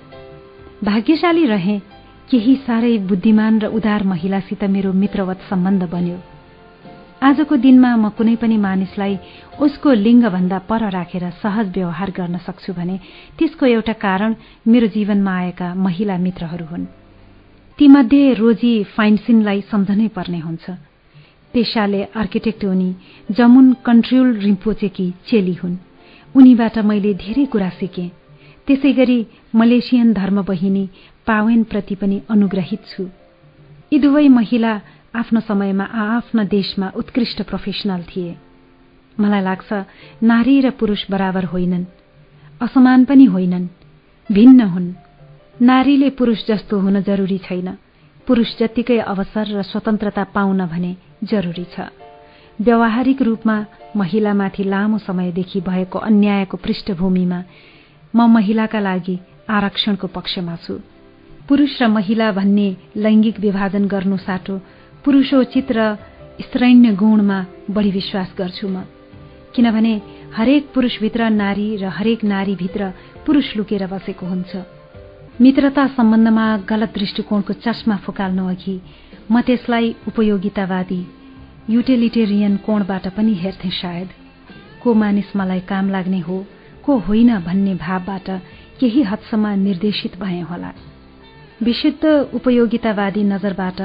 भाग्यशाली 0.84 1.46
रहे 1.46 1.80
केही 2.32 2.56
साह्रै 2.56 2.98
बुद्धिमान 2.98 3.60
र 3.60 3.66
उदार 3.68 4.04
महिलासित 4.04 4.64
मेरो 4.64 4.94
मित्रवत 4.94 5.40
सम्बन्ध 5.50 5.84
बन्यो। 5.84 6.18
आजको 7.24 7.56
दिनमा 7.56 7.96
म 7.96 8.10
कुनै 8.10 8.36
पनि 8.36 8.58
मानिसलाई 8.58 9.18
उसको 9.60 9.94
लिङ्गभन्दा 9.94 10.60
पर 10.70 10.90
राखेर 10.92 11.30
सहज 11.44 11.68
व्यवहार 11.76 12.10
गर्न 12.12 12.38
सक्छु 12.38 12.74
भने 12.74 13.00
त्यसको 13.40 13.66
एउटा 13.66 13.94
कारण 13.94 14.36
मेरो 14.68 14.88
जीवनमा 14.88 15.34
आएका 15.38 15.74
महिला 15.76 16.18
मित्रहरू 16.18 16.66
हुन्। 16.66 16.86
तीमध्ये 17.80 18.34
रोजी 18.34 18.84
फाइन्सिनलाई 18.84 19.62
सम्झनै 19.62 20.08
पर्ने 20.08 20.40
हुन्छ। 20.40 20.70
पेसाले 21.54 22.04
आर्किटेक्ट 22.04 22.66
उनी 22.66 22.96
जमुन 23.32 23.74
कन्ट्रियुल 23.86 24.38
रिम्पोचेकी 24.38 25.14
चेली 25.28 25.54
हुन्। 25.54 25.76
उनीबाट 26.36 26.78
मैले 26.80 27.14
धेरै 27.14 27.46
कुरा 27.46 27.70
सिकेँ। 27.70 28.10
त्यसै 28.68 28.92
गरी 28.92 29.20
मलेसियन 29.56 30.14
धर्मबहिनी 30.14 30.90
पावेनप्रति 31.28 31.96
पनि 31.96 32.22
अनुग्रहित 32.30 32.82
छु। 32.86 33.04
यी 33.94 34.00
दुवै 34.00 34.28
महिला 34.28 34.82
आफ्नो 35.16 35.40
समयमा 35.40 35.84
आआफ्ना 35.84 36.44
देशमा 36.44 36.92
उत्कृष्ट 36.96 37.42
प्रोफेसनल 37.42 38.02
थिए। 38.02 38.36
मलाई 39.20 39.42
लाग्छ 39.42 39.70
नारी 40.24 40.62
र 40.62 40.70
पुरुष 40.70 41.12
बराबर 41.12 41.44
होइनन्। 41.44 41.86
असमान 42.62 43.06
पनि 43.06 43.26
होइनन्। 43.26 43.68
भिन्न 44.32 44.62
हुन्। 44.62 45.07
नारीले 45.62 46.10
पुरुष 46.10 46.46
जस्तो 46.48 46.80
हुन 46.80 47.02
जरुरी 47.02 47.38
छैन। 47.38 47.70
पुरुष 48.28 48.58
जत्तिकै 48.58 48.98
अवसर 49.02 49.58
र 49.58 49.62
स्वतन्त्रता 49.64 50.24
पाउन 50.30 50.66
भने 50.70 50.92
जरुरी 51.24 51.66
छ। 51.74 51.90
व्यावहारिक 52.62 53.22
रूपमा 53.22 53.56
महिलामाथि 53.96 54.64
लामो 54.64 54.98
समयदेखि 54.98 55.62
भएको 55.62 55.98
अन्यायको 56.00 56.58
पृष्ठभूमिमा 56.58 57.40
म 58.14 58.20
महिलाका 58.30 58.80
लागि 58.80 59.18
आरक्षणको 59.50 60.08
पक्षमा 60.08 60.56
छु। 60.62 60.78
पुरुष 61.50 61.82
र 61.82 61.88
महिला 61.90 62.32
भन्ने 62.38 62.68
लैंगिक 62.96 63.40
विभाजन 63.40 63.88
गर्नु 63.90 64.18
साटो 64.18 64.62
पुरुषोचित 65.02 65.72
र 65.72 65.98
स्त्रैन्य 66.38 66.94
गुणमा 66.94 67.40
बढी 67.74 67.92
विश्वास 67.92 68.30
गर्छु 68.38 68.68
म। 68.70 68.86
किनभने 69.58 69.94
हरेक 70.38 70.70
पुरुषभित्र 70.70 71.30
नारी 71.34 71.68
र 71.82 71.90
हरेक 71.90 72.24
नारीभित्र 72.24 72.94
पुरुष 73.26 73.56
लुकेर 73.58 73.88
बसेको 73.90 74.26
हुन्छ। 74.26 74.77
मित्रता 75.42 75.88
सम्बन्धमा 75.88 76.46
गलत 76.70 76.94
दृष्टिकोणको 76.96 77.54
चस्मा 77.54 77.96
फुकाल्नु 77.96 78.48
अघि 78.50 78.76
म 79.32 79.42
त्यसलाई 79.42 79.94
उपयोगितावादी 80.08 81.02
युटिलिटेरियन 81.70 82.56
कोणबाट 82.58 83.08
पनि 83.08 83.34
हेर्थे 83.34 83.70
सायद। 83.70 84.10
को 84.84 84.94
मानिस 84.94 85.36
मलाई 85.36 85.60
काम 85.60 85.90
लाग्ने 85.90 86.20
हो 86.20 86.38
को 86.86 86.98
होइन 86.98 87.30
भन्ने 87.40 87.74
भावबाट 87.76 88.30
केही 88.80 89.02
हदसम्म 89.02 89.48
निर्देशित 89.48 90.18
भए 90.20 90.42
होला। 90.42 90.72
विशुद्ध 91.62 92.06
उपयोगितावादी 92.34 93.24
नजरबाट 93.24 93.82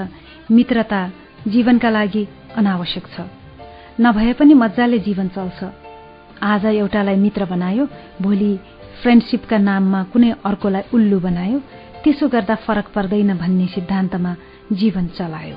मित्रता 0.50 1.02
जीवनका 1.48 1.90
लागि 1.90 2.28
अनावश्यक 2.56 3.06
छ। 3.14 3.28
नभए 4.00 4.32
पनि 4.32 4.54
मजाले 4.54 4.98
जीवन 4.98 5.28
चल्छ। 5.28 5.64
आज 6.42 6.64
एउटालाई 6.66 7.16
मित्र 7.16 7.44
बनायो 7.44 7.84
भोलि 8.22 8.52
फ्रेन्डसिपका 9.02 9.58
नाममा 9.58 10.02
कुनै 10.12 10.30
अर्कोलाई 10.44 10.82
उल्लु 10.94 11.18
बनायो 11.20 11.58
त्यसो 12.02 12.28
गर्दा 12.28 12.54
फरक 12.66 12.86
पर्दैन 12.94 13.30
भन्ने 13.38 13.66
सिद्धान्तमा 13.74 14.32
जीवन 14.72 15.06
चलायो। 15.18 15.56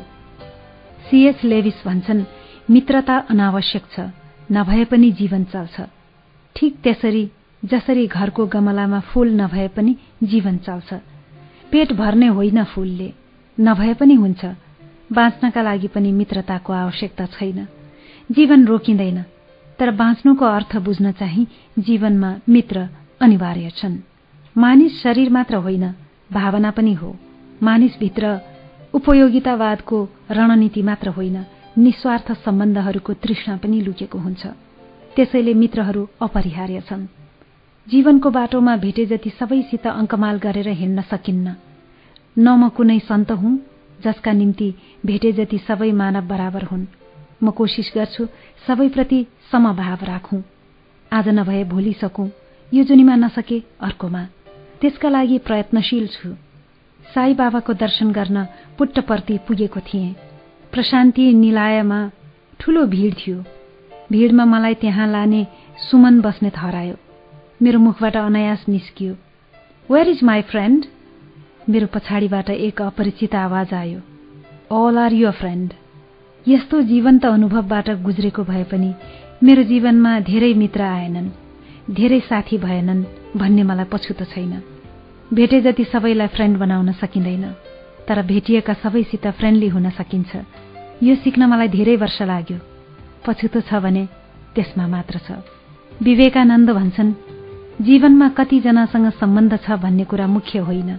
सीएस 1.08 1.44
लेविस 1.44 1.82
भन्छन् 1.86 2.24
मित्रता 2.70 3.16
अनावश्यक 3.30 3.84
छ 3.94 4.10
नभए 4.52 4.84
पनि 4.92 5.12
जीवन 5.12 5.44
चल्छ। 5.54 5.82
ठिक 6.56 6.74
त्यसरी 6.84 7.24
जसरी 7.64 8.08
घरको 8.08 8.46
गमलामा 8.46 9.00
फूल 9.10 9.30
नभए 9.42 9.68
पनि 9.68 9.96
जीवन 10.24 10.58
चल्छ। 10.58 10.94
पेट 11.72 11.94
भर्ने 11.94 12.28
होइन 12.28 12.64
फूलले 12.64 13.14
नभए 13.58 13.94
पनि 13.94 14.16
हुन्छ। 14.16 14.46
बाँच्नका 15.14 15.62
लागि 15.62 15.88
पनि 15.88 16.12
मित्रताको 16.12 16.74
आवश्यकता 16.74 17.26
छैन। 17.26 17.68
जीवन 18.32 18.66
रोकिँदैन 18.66 19.24
तर 19.80 19.92
बाँच्नुको 19.92 20.46
अर्थ 20.46 20.76
बुझ्न 20.78 21.12
चाहिँ 21.12 21.48
जीवनमा 21.80 22.36
मित्र 22.50 22.88
अनिवार्य 23.22 23.70
छन्। 23.70 23.98
मानिस 24.58 25.02
शरीर 25.02 25.30
मात्र 25.30 25.56
होइन 25.56 25.94
भावना 26.34 26.72
पनि 26.72 26.94
हो। 26.94 27.16
मानिसभित्र 27.64 28.40
उपयोगितावादको 28.94 30.10
रणनीति 30.32 30.82
मात्र 30.82 31.10
होइन 31.10 31.46
निस्वार्थ 31.78 32.32
सम्बन्धहरूको 32.32 33.14
तृष्णा 33.14 33.58
पनि 33.58 33.82
लुकेको 33.82 34.20
हुन्छ। 34.20 34.48
त्यसैले 35.16 35.54
मित्रहरू 35.54 36.10
अपरिहार्य 36.22 36.82
छन्। 36.82 37.08
जीवनको 37.88 38.30
बाटोमा 38.30 38.78
भेटे 38.78 39.06
जति 39.06 39.30
सबैसित 39.30 39.88
अङ्कमाल 39.88 40.38
गरेर 40.38 40.68
हिँड्न 40.68 41.02
सकिन्न। 41.02 41.56
न 42.40 42.50
म 42.50 42.70
कुनै 42.70 43.00
सन्त 43.00 43.32
हुँ 43.32 43.60
जसका 44.04 44.32
निम्ति 44.32 44.74
भेटे 45.06 45.32
जति 45.32 45.58
सबै 45.58 45.92
मानव 45.92 46.28
बराबर 46.28 46.64
हुन्। 46.64 46.86
म 47.44 47.52
कोसिस 47.52 47.92
गर्छु 47.96 48.28
सबैप्रति 48.68 49.28
समभाव 49.52 49.98
राखौं। 50.04 50.42
आज 51.14 51.30
नभए 51.30 51.64
भोलि 51.64 51.94
सकौं 51.94 52.30
यो 52.76 52.84
जुनीमा 52.84 53.16
नसके 53.16 53.58
अर्कोमा। 53.82 54.24
त्यसका 54.82 55.10
लागि 55.10 55.38
प्रयत्नशील 55.48 56.08
छु। 56.08 56.30
साई 57.00 57.34
बाबाको 57.34 57.74
दर्शन 57.74 58.12
गर्न 58.12 58.44
पुट्टपर्ती 58.78 59.38
पुगेको 59.48 59.80
थिएँ। 59.80 60.16
प्रशान्ति 60.74 61.34
निलायमा 61.34 62.00
ठूलो 62.60 62.86
भीड़ 62.86 63.14
थियो। 63.14 63.38
भीड़मा 64.12 64.46
मलाई 64.46 64.74
त्यहाँ 64.82 65.08
लाने 65.08 65.46
सुमन 65.82 66.20
बस्ने 66.22 66.52
हरायो 66.56 66.96
मेरो 67.62 67.80
मुखबाट 67.80 68.16
अनायास 68.18 68.66
निस्कियो। 68.70 69.14
वेयर 69.90 70.08
इज 70.10 70.24
माई 70.24 70.42
फ्रेन्ड 70.52 70.86
मेरो 71.70 71.88
पछाडिबाट 71.88 72.50
एक 72.50 72.82
अपरिचित 72.82 73.36
आवाज 73.36 73.74
आयो। 73.74 74.00
अल 74.76 74.98
आर 74.98 75.14
युर 75.14 75.32
फ्रेन्ड 75.32 75.74
यस्तो 76.46 76.82
जीवन्त 76.82 77.26
अनुभवबाट 77.26 77.90
गुज्रेको 78.04 78.44
भए 78.44 78.64
पनि 78.72 78.94
मेरो 79.44 79.64
जीवनमा 79.64 80.20
धेरै 80.28 80.54
मित्र 80.54 80.82
आएनन्। 80.82 81.45
धेरै 81.88 82.20
साथी 82.20 82.58
भएनन् 82.58 83.04
भन्ने 83.38 83.64
मलाई 83.64 83.86
पछुतो 83.86 84.26
छैन। 84.26 84.54
भेटे 85.34 85.62
जति 85.62 85.84
सबैलाई 85.86 86.28
फ्रेन्ड 86.28 86.58
बनाउन 86.58 86.92
सकिँदैन 86.98 87.46
तर 88.08 88.22
भेटिएका 88.26 88.74
सबैसित 88.74 89.28
फ्रेन्डली 89.38 89.68
हुन 89.70 89.90
सकिन्छ। 89.90 90.36
यो 91.04 91.16
सिक्न 91.16 91.46
मलाई 91.46 91.68
धेरै 91.68 91.96
वर्ष 91.96 92.22
लाग्यो। 92.22 92.58
पछुतो 93.26 93.62
छ 93.62 93.74
भने 93.84 94.06
त्यसमा 94.56 94.88
मात्र 94.88 95.18
छ। 95.18 95.30
विवेकानन्द 96.02 96.70
भन्छन् 96.70 97.14
जीवनमा 97.82 98.28
कतिजनासँग 98.38 99.10
सम्बन्ध 99.22 99.54
छ 99.62 99.78
भन्ने 99.78 100.04
कुरा 100.10 100.28
मुख्य 100.28 100.60
होइन। 100.66 100.90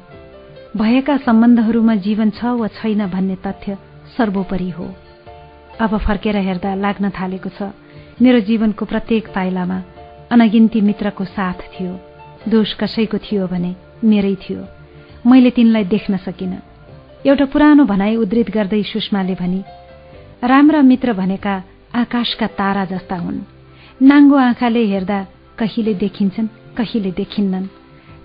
भएका 0.76 1.16
सम्बन्धहरूमा 1.26 1.94
जीवन 2.06 2.30
छ 2.30 2.54
वा 2.54 2.68
छैन 2.78 3.06
भन्ने 3.10 3.36
तथ्य 3.42 3.76
सर्वोपरि 4.16 4.70
हो। 4.70 4.86
अब 5.80 5.98
फर्केर 5.98 6.36
हेर्दा 6.46 6.74
लाग्न 6.74 7.10
थालेको 7.10 7.50
छ 7.58 7.74
मेरो 8.22 8.40
जीवनको 8.46 8.84
प्रत्येक 8.84 9.34
पाइलामा 9.34 9.78
अनगिन्ती 10.30 10.80
मित्रको 10.80 11.24
साथ 11.24 11.52
थियो। 11.52 12.00
दोष 12.48 12.74
कसैको 12.74 13.18
थियो 13.18 13.46
भने 13.46 13.76
मेरै 14.04 14.34
थियो। 14.34 14.64
मैले 15.26 15.50
तिनलाई 15.50 15.84
देख्न 15.84 16.16
सकिन। 16.16 16.58
एउटा 17.26 17.44
पुरानो 17.44 17.84
भनाई 17.84 18.16
उद्धित 18.16 18.50
गर्दै 18.50 18.82
सुषमाले 18.82 19.34
भनी 19.34 19.64
राम्रा 20.44 20.82
मित्र 20.82 21.12
भनेका 21.12 21.62
आकाशका 21.94 22.46
तारा 22.46 22.84
जस्ता 22.84 23.16
हुन्। 23.16 23.40
नाङ्गो 24.02 24.36
आँखाले 24.36 24.86
हेर्दा 24.86 25.26
कहिले 25.58 25.94
देखिन्छन् 25.94 26.48
कहिले 26.76 27.10
देखिन्नन्। 27.10 27.66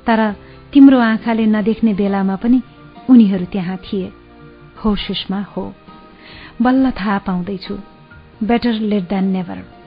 तर 0.08 0.36
तिम्रो 0.74 1.00
आँखाले 1.00 1.46
नदेख्ने 1.46 1.94
बेलामा 1.94 2.36
पनि 2.36 2.62
उनीहरू 3.10 3.46
त्यहाँ 3.46 3.78
थिए। 3.78 4.12
हो 4.86 4.96
सुषमा 4.96 5.42
हो। 5.42 5.74
बल्ल 6.62 6.92
थाहा 6.92 7.18
पाउँदैछु। 7.18 7.78
बेटर 8.44 8.74
लेट 8.74 9.04
देन 9.04 9.24
नेभर 9.24 9.81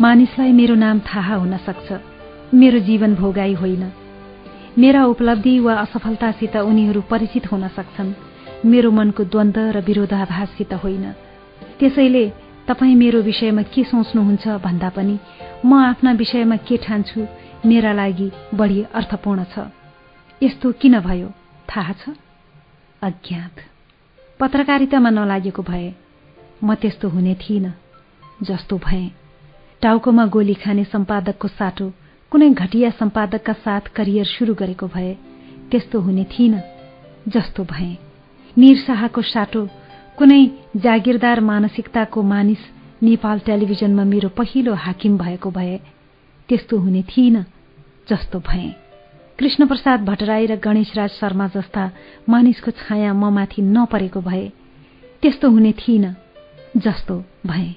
मानिसलाई 0.00 0.52
मेरो 0.52 0.74
नाम 0.74 0.98
थाहा 0.98 1.34
हुन 1.34 1.56
सक्छ। 1.56 1.92
मेरो 2.54 2.78
जीवन 2.78 3.14
भोगाई 3.14 3.54
होइन। 3.54 3.92
मेरा 4.78 5.04
उपलब्धि 5.04 5.58
वा 5.58 5.74
असफलतासित 5.74 6.56
उनीहरू 6.56 7.00
परिचित 7.00 7.52
हुन 7.52 7.68
सक्छन्। 7.68 8.12
मेरो 8.66 8.90
मनको 8.90 9.24
द्वन्द 9.24 9.58
र 9.58 9.80
विरोधाभाससित 9.86 10.74
होइन। 10.74 11.12
त्यसैले 11.80 12.32
तपाईँ 12.68 12.94
मेरो 12.94 13.20
विषयमा 13.22 13.62
के 13.62 13.84
सोच्नुहुन्छ 13.84 14.48
भन्दा 14.64 14.88
पनि 14.88 15.18
म 15.66 15.74
आफ्ना 15.74 16.12
विषयमा 16.12 16.56
के 16.56 16.76
ठान्छु 16.76 17.26
मेरा 17.66 17.92
लागि 17.92 18.30
बढी 18.54 18.82
अर्थपूर्ण 18.94 19.44
छ। 19.44 19.66
यस्तो 20.42 20.72
किन 20.72 21.00
भयो? 21.00 21.28
थाहा 21.68 21.92
छ? 21.92 22.14
अज्ञात। 23.02 23.54
पत्रकारितामा 24.40 25.10
नलागेको 25.10 25.62
भए 25.62 25.94
म 26.64 26.74
त्यस्तो 26.74 27.08
हुने 27.08 27.34
थिइनँ 27.34 27.74
जस्तो 28.42 28.78
भएँ। 28.78 29.10
टाउकोमा 29.82 30.26
गोली 30.26 30.54
खाने 30.54 30.84
सम्पादकको 30.84 31.48
साटो 31.48 31.92
कुनै 32.32 32.50
घटिया 32.50 32.90
सम्पादकका 32.90 33.52
साथ 33.52 33.88
करियर 33.96 34.24
सुरु 34.24 34.54
गरेको 34.54 34.86
भए 34.86 35.12
त्यस्तो 35.70 36.00
हुने 36.00 36.24
थिइन 36.24 36.60
जस्तो 37.28 37.64
भए। 37.64 37.96
निर 38.58 38.76
शाहको 38.76 39.22
साटो 39.22 39.68
कुनै 40.22 40.42
जागिरदार 40.78 41.40
मानसिकताको 41.42 42.22
मानिस 42.22 42.58
नेपाल 43.02 43.38
टेलिभिजनमा 43.46 44.04
मेरो 44.10 44.28
पहिलो 44.36 44.74
हाकिम 44.82 45.16
भएको 45.18 45.50
भए 45.50 45.78
त्यस्तो 46.48 46.78
हुने 46.78 47.02
थिइन 47.08 47.42
जस्तो 48.10 48.38
भए। 48.48 48.68
कृष्णप्रसाद 49.38 50.04
भट्टराई 50.04 50.46
र 50.46 50.56
गणेशराज 50.62 51.10
शर्मा 51.10 51.46
जस्ता 51.56 51.88
मानिसको 52.28 52.70
छाया 52.70 53.12
म 53.12 53.32
माथि 53.34 53.62
नपरेको 53.72 54.20
भए 54.20 54.46
त्यस्तो 55.22 55.50
हुने 55.50 55.72
थिइन 55.82 56.14
जस्तो 56.78 57.18
भए। 57.46 57.68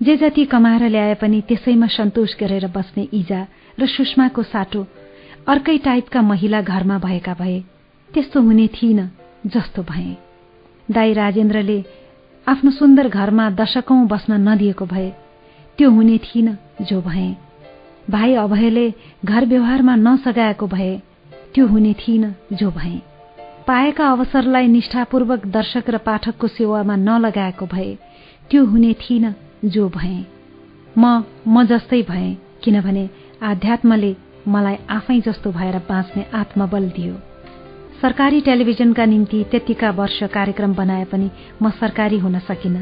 जे 0.00 0.16
जति 0.16 0.44
कमाएर 0.50 0.88
ल्याए 0.90 1.14
पनि 1.22 1.40
त्यसैमा 1.48 1.86
सन्तोष 2.00 2.36
गरेर 2.42 2.66
बस्ने 2.74 3.08
इजा 3.22 3.46
र 3.78 3.86
सुषमाको 3.86 4.42
साटो 4.50 4.86
अर्कै 5.46 5.78
टाइपका 5.86 6.22
महिला 6.34 6.60
घरमा 6.60 6.98
भएका 6.98 7.34
भए 7.38 7.58
त्यस्तो 8.10 8.42
हुने 8.42 8.68
थिइन 8.74 9.10
जस्तो 9.46 9.82
भए। 9.94 10.23
दाई 10.90 11.12
राजेन्द्रले 11.12 11.82
आफ्नो 12.46 12.70
सुन्दर 12.70 13.08
घरमा 13.08 13.50
दशकौं 13.50 14.06
बस्न 14.06 14.40
नदिएको 14.48 14.86
भए 14.86 15.08
त्यो 15.78 15.90
हुने 15.90 16.18
थिइन 16.18 16.56
जो 16.82 17.00
भए। 17.00 17.28
भाइ 18.10 18.34
अभयले 18.34 18.92
घर 19.24 19.46
व्यवहारमा 19.46 19.94
नसगाएको 19.96 20.66
भए 20.66 20.92
त्यो 21.54 21.66
हुने 21.66 21.92
थिइन 21.94 22.34
जो 22.52 22.70
भए। 22.70 23.00
पाएका 23.66 24.10
अवसरलाई 24.10 24.66
निष्ठापूर्वक 24.68 25.46
दर्शक 25.46 25.90
र 25.90 25.98
पाठकको 25.98 26.48
सेवामा 26.48 26.96
नलगाएको 26.96 27.66
भए 27.66 27.90
त्यो 28.50 28.64
हुने 28.64 28.92
थिइन 29.00 29.34
जो 29.64 29.88
भए। 29.88 30.16
म 30.98 31.22
म 31.48 31.64
जस्तै 31.66 32.02
भए 32.02 32.36
किनभने 32.64 33.08
आध्यात्मले 33.42 34.16
मलाई 34.48 34.76
आफै 34.90 35.20
जस्तो 35.20 35.52
भएर 35.52 35.78
बाँच्ने 35.88 36.26
आत्मबल 36.34 36.88
दियो। 36.90 37.33
सरकारी 38.04 38.40
टेलिभिजनका 38.40 39.04
निम्ति 39.04 39.38
त्यतिका 39.50 39.90
वर्ष 39.90 40.22
कार्यक्रम 40.22 40.72
बनाए 40.74 41.04
पनि 41.04 41.30
म 41.62 41.70
सरकारी 41.70 42.18
हुन 42.18 42.38
सकिन। 42.38 42.74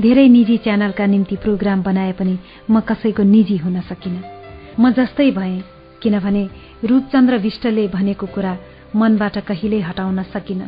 धेरै 0.00 0.28
निजी 0.28 0.56
च्यानलका 0.56 1.06
निम्ति 1.06 1.36
प्रोग्राम 1.36 1.82
बनाए 1.82 2.12
पनि 2.12 2.38
म 2.70 2.80
कसैको 2.80 3.22
निजी 3.22 3.56
हुन 3.56 3.80
सकिन। 3.80 4.14
म 4.80 4.90
जस्तै 4.90 5.30
भए 5.30 5.58
किनभने 6.02 6.42
रूपचन्द्र 6.84 7.38
विष्टले 7.38 7.88
भनेको 7.88 8.26
कुरा 8.26 8.56
मनबाट 8.96 9.38
कहिल्यै 9.38 9.80
हटाउन 9.80 10.22
सकिन। 10.30 10.62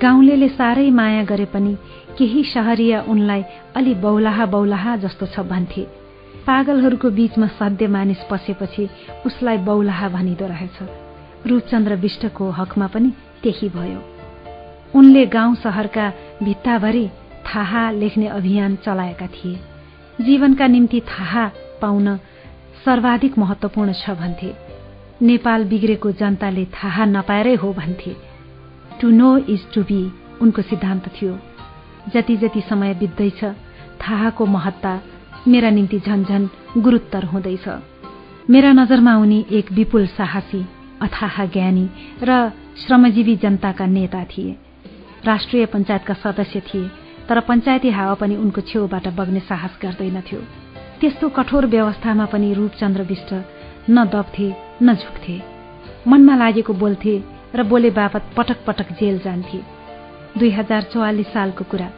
गाउँले 0.00 0.48
साह्रै 0.48 0.88
माया 0.90 1.22
गरे 1.24 1.44
पनि 1.44 1.76
केही 2.18 2.44
सहरिया 2.44 3.02
उनलाई 3.08 3.44
अलि 3.76 3.94
बौलाहा 4.00 4.46
बौलाहा 4.46 4.96
जस्तो 4.96 5.26
छ 5.26 5.44
भन्थे। 5.44 5.84
पागलहरूको 6.48 7.10
बीचमा 7.10 7.52
सध्य 7.60 7.86
मानिस 7.86 8.24
पसेपछि 8.30 8.88
उसलाई 9.26 9.58
बौलाहा 9.68 10.08
भनिदो 10.08 10.46
रहेछ। 10.46 11.09
रूपचन्द्र 11.46 11.94
विष्टको 11.94 12.50
हकमा 12.50 12.86
पनि 12.86 13.12
त्यही 13.42 13.68
भयो। 13.68 14.00
उनले 14.94 15.26
गाउँ 15.26 15.54
सहरका 15.54 16.12
भित्ताभरि 16.42 17.08
थाहा 17.46 17.90
लेख्ने 17.90 18.26
अभियान 18.28 18.76
चलाएका 18.76 19.26
थिए। 19.26 19.58
जीवनका 20.20 20.66
निम्ति 20.66 21.00
थाहा 21.00 21.50
पाउन 21.82 22.16
सर्वाधिक 22.84 23.38
महत्वपूर्ण 23.38 23.92
छ 23.92 24.10
भन्थे। 24.10 24.54
नेपाल 25.22 25.64
बिग्रेको 25.64 26.10
जनताले 26.12 26.64
थाहा 26.64 27.04
नपाएरै 27.04 27.54
हो 27.54 27.72
भन्थे। 27.72 28.16
To 29.00 29.10
know 29.10 29.36
is 29.38 29.66
to 29.74 29.82
be 29.82 30.02
उनको 30.42 30.62
सिद्धान्त 30.62 31.08
थियो। 31.08 31.38
जति 32.14 32.36
जति 32.36 32.60
समय 32.60 32.94
बित्दैछ 32.94 33.44
थाहाको 34.00 34.46
महत्ता 34.46 35.00
मेरा 35.48 35.70
निम्ति 35.70 35.98
झन्झन 35.98 36.48
गुरुत्तर 36.78 37.24
हुँदैछ। 37.24 37.68
मेरा 38.50 38.72
नजरमा 38.72 39.16
उनी 39.16 39.46
एक 39.50 39.72
विपुल 39.72 40.06
साहसी 40.06 40.64
अथाह 41.02 41.44
ज्ञानी 41.46 41.88
र 42.22 42.30
श्रमजीवी 42.78 43.36
जनताका 43.36 43.86
नेता 43.86 44.24
थिए। 44.30 44.56
राष्ट्रिय 45.26 45.66
पञ्चायतका 45.66 46.14
सदस्य 46.14 46.60
थिए 46.68 46.88
तर 47.28 47.40
पञ्चायती 47.48 47.90
हावा 47.90 48.14
पनि 48.20 48.36
उनको 48.36 48.60
छेउबाट 48.60 49.08
बग्ने 49.16 49.40
साहस 49.40 49.78
गर्दैनथ्यो। 49.82 50.40
त्यस्तो 51.00 51.28
कठोर 51.36 51.66
व्यवस्थामा 51.66 52.24
पनि 52.32 52.52
रूपचन्द्र 52.54 53.02
विष्ट 53.10 53.32
न 53.90 54.04
दब्थे 54.12 54.48
न 54.82 54.94
झुक्थे। 54.94 55.36
मनमा 56.08 56.36
लागेको 56.36 56.72
बोल्थे 56.74 57.14
र 57.54 57.62
बोले 57.62 57.90
बापत 57.90 58.32
पटक 58.36 58.64
पटक 58.66 58.92
जेल 59.00 59.18
जान्थे। 59.18 59.60
दुई 60.38 60.50
हजार 60.50 60.82
चौवालिस 60.92 61.32
सालको 61.32 61.64
कुरा। 61.70 61.88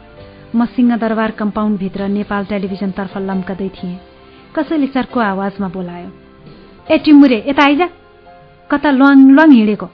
म 0.55 0.65
सिंहदरबार 0.65 1.31
कम्पाउन्डभित्र 1.31 2.07
नेपाल 2.09 2.45
टेलिभिजनतर्फ 2.45 3.17
लम्कदै 3.19 3.69
थिएँ। 3.77 3.99
कसैले 4.55 4.87
चर्को 4.87 5.19
आवाजमा 5.19 5.67
बोलायो 5.67 6.09
ए 6.91 6.97
टिमुरे 7.05 7.43
यता 7.47 7.63
आइज। 7.63 7.81
कता 8.69 8.89
लङ 8.91 9.17
लङ 9.37 9.49
हिँडेको। 9.51 9.87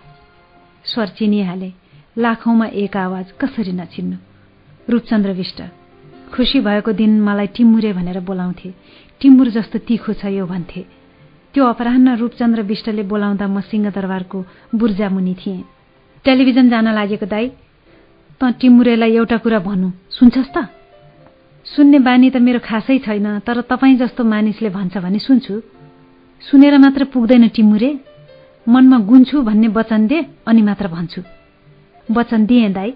स्वर 0.85 1.07
चिनिहाले 1.17 1.69
लाखौंमा 2.17 2.65
एक 2.83 2.95
आवाज 2.97 3.25
कसरी 3.41 3.73
नचिन्नु। 3.73 4.17
रूपचन्द्र 4.89 5.31
विष्ट 5.39 5.59
खुसी 6.33 6.59
भएको 6.61 6.91
दिन 6.93 7.11
मलाई 7.21 7.47
टिमुरे 7.55 7.91
भनेर 7.93 8.19
बोलाउँथे। 8.21 8.69
टिमुर 9.21 9.47
जस्तो 9.49 9.77
तिखो 9.87 10.13
छ 10.13 10.25
यो 10.31 10.45
भन्थे। 10.45 10.81
त्यो 11.53 11.65
अपराह्न 11.65 12.15
रूपचन्द्र 12.21 12.61
विष्टले 12.61 13.03
बोलाउँदा 13.03 13.47
म 13.47 13.61
सिंहदरबारको 13.69 14.39
बुर्जामुनि 14.75 15.33
थिएँ। 15.41 15.63
टेलिभिजन 16.25 16.69
जान 16.69 16.87
लागेको 16.93 17.25
दाई 17.25 17.47
त 18.39 18.41
टिमुरेलाई 18.59 19.13
एउटा 19.17 19.37
कुरा 19.43 19.59
भनौँ 19.59 19.91
सुन्छस् 20.13 20.53
त? 20.55 20.57
सुन्ने 21.65 21.99
बानी 21.99 22.29
त 22.29 22.37
मेरो 22.37 22.59
खासै 22.63 22.97
छैन 23.05 23.39
तर 23.45 23.61
तपाईँ 23.65 23.97
जस्तो 23.97 24.23
मानिसले 24.23 24.69
भन्छ 24.69 24.97
भने 24.97 25.19
सुन्छु। 25.19 25.53
सुनेर 26.43 26.77
मात्र 26.77 27.03
पुग्दैन 27.13 27.47
टिमुरे? 27.49 28.08
मनमा 28.69 28.97
गुन्छु 28.99 29.41
भन्ने 29.41 29.67
वचन 29.67 30.07
दे 30.07 30.25
अनि 30.47 30.61
मात्र 30.61 30.87
भन्छु। 30.87 31.21
वचन 32.07 32.45
दिए 32.45 32.69
दाई 32.69 32.91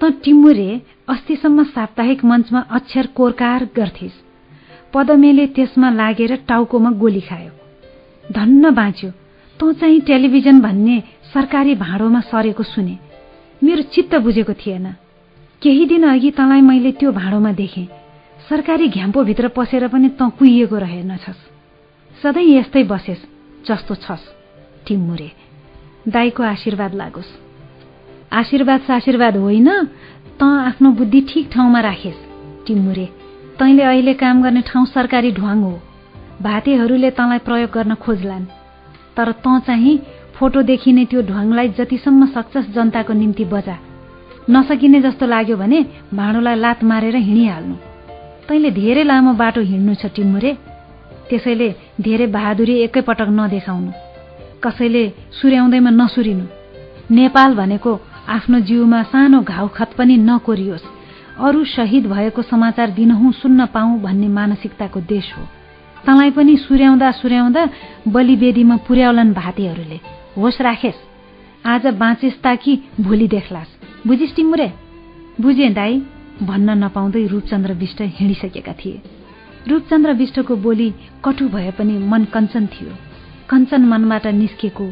त 0.00 0.10
टिमुरे 0.24 0.80
अस्तिसम्म 1.08 1.64
साप्ताहिक 1.64 2.24
मञ्चमा 2.24 2.60
अक्षर 2.70 3.06
कोरकार 3.16 3.64
गर्थिस्। 3.76 4.22
पदमेले 4.94 5.46
त्यसमा 5.46 5.90
लागेर 5.90 6.34
टाउकोमा 6.48 6.90
गोली 7.00 7.20
खायो। 7.20 7.50
धन्न 8.26 8.70
बाँच्यो 8.74 9.10
तँ 9.60 9.72
चाहिँ 9.72 10.00
टेलिभिजन 10.00 10.60
भन्ने 10.60 10.96
सरकारी 11.32 11.74
भाँडोमा 11.74 12.20
सरेको 12.20 12.62
सुने। 12.62 12.98
मेरो 13.62 13.82
चित्त 13.94 14.14
बुझेको 14.16 14.52
थिएन। 14.52 14.86
केही 15.62 15.86
दिन 15.86 16.04
अघि 16.08 16.30
तँलाई 16.30 16.60
मैले 16.60 16.92
त्यो 16.92 17.12
भाँडोमा 17.12 17.52
देखेँ। 17.52 17.86
सरकारी 18.48 18.88
घ्याम्पोभित्र 18.88 19.48
पसेर 19.48 19.88
पनि 19.88 20.08
तँ 20.18 20.30
कुहिएको 20.38 20.76
रहेनछस्। 20.78 21.40
सधैँ 22.22 22.44
यस्तै 22.44 22.82
बसेस् 22.84 23.26
जस्तो 23.66 23.94
छस्। 23.94 24.41
टिमुरे 24.92 25.30
दाईको 26.06 26.42
आशीर्वाद 26.44 26.94
लागोस्। 26.94 27.28
आशीर्वाद 28.32 28.80
साशीर्वाद 28.80 29.36
होइन 29.36 29.68
तँ 30.36 30.48
आफ्नो 30.68 30.90
बुद्धि 30.92 31.20
ठिक 31.28 31.48
ठाउँमा 31.52 31.80
राखेस्। 31.80 32.20
टिमुरे 32.66 33.06
तैँले 33.58 33.82
अहिले 33.82 34.14
काम 34.14 34.42
गर्ने 34.42 34.60
ठाउँ 34.68 34.84
सरकारी 34.86 35.30
ढुवाङ 35.32 35.58
हो। 35.62 35.72
भातेहरूले 36.42 37.10
तँलाई 37.10 37.38
प्रयोग 37.48 37.70
गर्न 37.72 37.94
खोज्लान्। 38.04 38.44
तर 39.16 39.32
तँ 39.40 39.58
चाहिँ 39.66 39.96
फोटो 40.36 40.62
देखिने 40.62 41.04
त्यो 41.08 41.22
ढुवाङलाई 41.24 41.68
जतिसम्म 41.78 42.26
सक्छस् 42.36 42.72
जनताको 42.76 43.12
निम्ति 43.12 43.44
बजा। 43.48 43.76
नसकिने 44.50 45.00
जस्तो 45.00 45.26
लाग्यो 45.26 45.56
भने 45.56 45.80
भाँडोलाई 46.12 46.56
लात 46.60 46.84
मारेर 46.84 47.16
हिँडिहाल्नु। 47.16 47.74
तैँले 48.44 48.70
धेरै 48.76 49.04
लामो 49.08 49.32
बाटो 49.40 49.60
हिँड्नु 49.64 49.94
छ 49.94 50.12
टिमुरे 50.12 50.52
त्यसैले 51.28 51.74
धेरै 52.00 52.26
बहादुरी 52.28 52.74
एकैपटक 52.84 53.28
नदेखाउनु। 53.32 54.11
कसैले 54.64 55.04
सुर्याउँदैमा 55.40 55.90
नसुरिनु। 55.90 56.46
नेपाल 57.10 57.54
भनेको 57.54 57.92
आफ्नो 58.28 58.60
जिउमा 58.60 59.02
सानो 59.02 59.40
घाउखत 59.42 59.90
पनि 59.98 60.16
नकोरियोस्। 60.16 60.86
अरू 61.38 61.64
शहीद 61.64 62.06
भएको 62.06 62.42
समाचार 62.42 62.90
दिनहुँ 62.90 63.32
सुन्न 63.32 63.66
पाऊ 63.66 63.98
भन्ने 63.98 64.28
मानसिकताको 64.28 65.00
देश 65.00 65.32
हो। 65.38 65.42
तँलाई 66.04 66.30
पनि 66.30 66.56
सुर्याउँदा 66.56 67.10
सुर्याउँदा 67.12 67.62
बलिवेदीमा 68.08 68.76
पुर्याउलान् 68.86 69.32
भातीहरूले। 69.34 69.98
होस 70.36 70.60
राखेस् 70.60 71.04
आज 71.66 71.86
बाँचेस् 71.94 72.42
ताकि 72.42 72.72
भोलि 73.00 73.28
देख्लास्। 73.28 74.06
बुझिस् 74.06 74.36
टिमुरे 74.36 74.72
बुझे 75.40 75.68
दाई 75.70 76.02
भन्न 76.42 76.70
नपाउँदै 76.84 77.26
रूपचन्द्र 77.26 77.72
विष्ट 77.72 78.00
हिँडिसकेका 78.00 78.72
थिए। 78.72 79.00
रूपचन्द्र 79.68 80.12
विष्टको 80.12 80.56
बोली 80.56 80.88
कटु 81.24 81.48
भए 81.48 81.70
पनि 81.70 81.98
मन 81.98 82.24
कञ्चन 82.24 82.66
थियो। 82.66 82.92
कञ्चन 83.50 83.82
मनबाट 83.84 84.26
निस्केको 84.26 84.86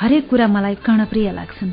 हरेक 0.00 0.28
कुरा 0.28 0.46
मलाई 0.46 0.74
कर्णप्रिय 0.74 1.32
लाग्छन्। 1.32 1.70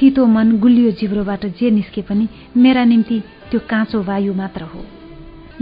तितो 0.00 0.26
मन 0.26 0.58
गुलियो 0.58 0.90
जिब्रोबाट 0.90 1.46
जे 1.58 1.70
निस्के 1.70 2.02
पनि 2.02 2.28
मेरा 2.56 2.84
निम्ति 2.84 3.22
त्यो 3.50 3.60
काँचो 3.70 4.02
वायु 4.02 4.34
मात्र 4.34 4.62
हो। 4.62 4.84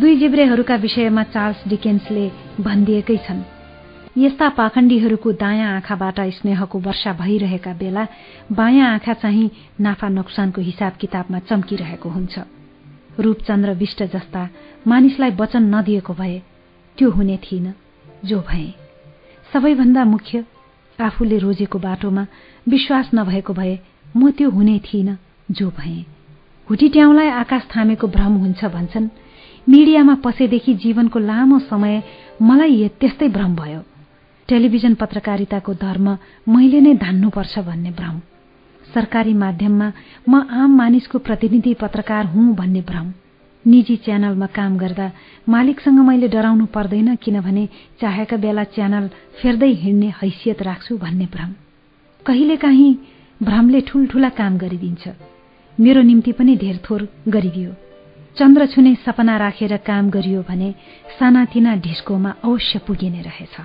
दुई 0.01 0.17
जिब्रेहरूका 0.17 0.75
विषयमा 0.75 1.23
चार्ल्स 1.23 1.69
डिकेन्सले 1.69 2.31
भनिदिएकै 2.61 3.17
छन्। 3.17 3.43
यस्ता 4.19 4.49
पाखण्डीहरूको 4.49 5.33
दायाँ 5.33 5.75
आँखाबाट 5.77 6.21
स्नेहको 6.21 6.79
वर्षा 6.79 7.13
भइरहेका 7.13 7.73
बेला 7.73 8.07
बायाँ 8.53 8.93
आँखा 8.93 9.13
चाहिँ 9.13 9.51
नाफा 9.81 10.09
नोक्सानको 10.09 10.61
हिसाब 10.61 10.93
किताबमा 11.01 11.39
चम्किरहेको 11.39 12.09
हुन्छ। 12.09 12.39
रूपचन्द्र 13.21 13.71
विष्ट 13.75 14.03
जस्ता 14.03 14.49
मानिसलाई 14.87 15.31
वचन 15.31 15.75
नदिएको 15.75 16.15
भए 16.15 16.43
त्यो 16.99 17.11
हुने 17.11 17.37
थिइन 17.37 17.75
जो 18.25 18.41
भए। 18.41 18.80
सबैभन्दा 19.53 20.05
मुख्य 20.05 20.45
आफूले 20.99 21.39
रोजेको 21.39 21.79
बाटोमा 21.79 22.27
विश्वास 22.69 23.11
नभएको 23.15 23.53
भए 23.53 23.79
म 24.17 24.31
त्यो 24.31 24.51
हुने 24.51 24.79
थिइन 24.79 25.17
जो 25.51 25.69
भए। 25.71 26.05
हुटिट्याउलाई 26.69 27.29
आकाश 27.29 27.63
थामेको 27.77 28.07
भ्रम 28.07 28.35
हुन्छ 28.35 28.65
भन्छन्। 28.65 29.09
मिडियामा 29.69 30.15
पसेदेखि 30.15 30.75
जीवनको 30.75 31.19
लामो 31.19 31.59
समय 31.59 32.03
मलाई 32.43 32.89
त्यस्तै 33.01 33.29
भ्रम 33.29 33.55
भयो। 33.57 33.83
टेलिभिजन 34.49 34.95
पत्रकारिताको 34.95 35.75
धर्म 35.75 36.07
मैले 36.49 36.81
नै 36.81 36.95
धान्नुपर्छ 36.95 37.59
भन्ने 37.59 37.91
भ्रम। 37.91 38.21
सरकारी 38.95 39.35
माध्यममा 39.35 39.93
म 40.29 40.41
आम 40.51 40.77
मानिसको 40.77 41.19
प्रतिनिधि 41.19 41.75
पत्रकार 41.75 42.27
हुँ 42.27 42.55
भन्ने 42.55 42.81
भ्रम। 42.81 43.13
निजी 43.65 43.97
च्यानलमा 44.05 44.47
काम 44.47 44.77
गर्दा 44.79 45.11
मालिकसँग 45.49 45.99
मैले 46.09 46.29
डराउनु 46.29 46.67
पर्दैन 46.67 47.15
किनभने 47.17 47.69
चाहेका 48.01 48.37
बेला 48.37 48.65
च्यानल 48.65 49.09
फेर्दै 49.43 49.73
हिँड्ने 49.83 50.09
हैसियत 50.23 50.63
राख्छु 50.63 50.97
भन्ने 50.97 51.27
भ्रम। 51.27 51.51
कहिलेकाहीँ 52.27 52.95
भ्रमले 53.41 53.81
ठूल्ठूला 53.81 54.29
काम 54.41 54.57
गरिदिन्छ। 54.59 55.09
मेरो 55.79 56.03
निम्ति 56.03 56.33
पनि 56.33 56.57
धेर 56.57 56.77
थोर 56.85 57.09
गरिदियो। 57.29 57.71
चन्द्र 58.39 58.67
छुने 58.67 58.95
सपना 59.05 59.37
राखेर 59.37 59.77
काम 59.87 60.11
गरियो 60.11 60.43
भने 60.49 60.75
सानातिना 61.19 61.75
ढिस्कोमा 61.77 62.35
अवश्य 62.45 62.79
पुगिने 62.87 63.23
रहेछ। 63.23 63.57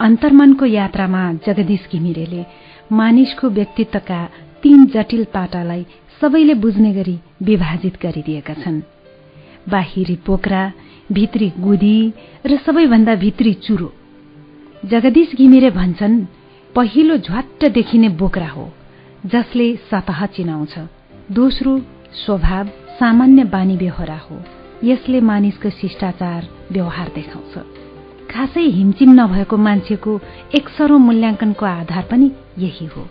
अन्तर्मनको 0.00 0.64
यात्रामा 0.66 1.22
जगदीश 1.46 1.88
घिमिरेले 1.92 2.44
मानिसको 2.92 3.48
व्यक्तित्वका 3.48 4.20
तीन 4.62 4.84
जटिल 4.86 5.24
पाटालाई 5.34 5.86
सबैले 6.20 6.54
बुझ्ने 6.54 6.92
गरी 6.94 7.18
विभाजित 7.42 7.96
गरिदिएका 8.02 8.54
छन्। 8.54 8.80
बाहिरी 9.68 10.14
पोखरा 10.16 10.72
भित्री 11.12 11.52
गुदी 11.60 12.12
र 12.46 12.56
सबैभन्दा 12.56 13.14
भित्री 13.14 13.52
चुरो। 13.54 13.92
जगदीश 14.84 15.34
घिमिरे 15.34 15.70
भन्छन् 15.70 16.24
पहिलो 16.74 17.16
झ्वाट्ट 17.16 17.68
देखिने 17.68 18.08
बोक्रा 18.08 18.48
हो 18.48 18.72
जसले 19.26 19.66
सतह 19.90 20.26
चिनाउँछ। 20.26 20.74
दोस्रो 21.32 21.78
स्वभाव 22.14 22.68
सामान्य 23.00 23.44
बानी 23.44 23.76
बेहोरा 23.76 24.18
हो 24.18 24.40
यसले 24.84 25.20
मानिसको 25.20 25.70
शिष्टाचार 25.70 26.48
व्यवहार 26.72 27.12
देखाउँछ। 27.14 27.54
खासै 28.30 28.60
हिमचिम 28.60 29.12
नभएको 29.12 29.56
मान्छेको 29.56 30.20
एकसरो 30.54 30.98
मूल्याङ्कनको 30.98 31.66
आधार 31.66 32.08
पनि 32.10 32.32
यही 32.58 32.86
हो। 32.86 33.06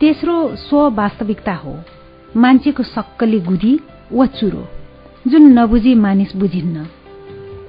तेस्रो 0.00 0.36
स्व 0.56 0.88
वास्तविकता 0.90 1.54
हो 1.54 1.78
मान्छेको 2.36 2.82
सक्कली 2.82 3.40
गुदी 3.40 3.80
वा 4.12 4.26
चुरो 4.26 4.68
जुन 5.28 5.58
नबुझी 5.58 5.94
मानिस 5.94 6.36
बुझिन्न। 6.36 6.86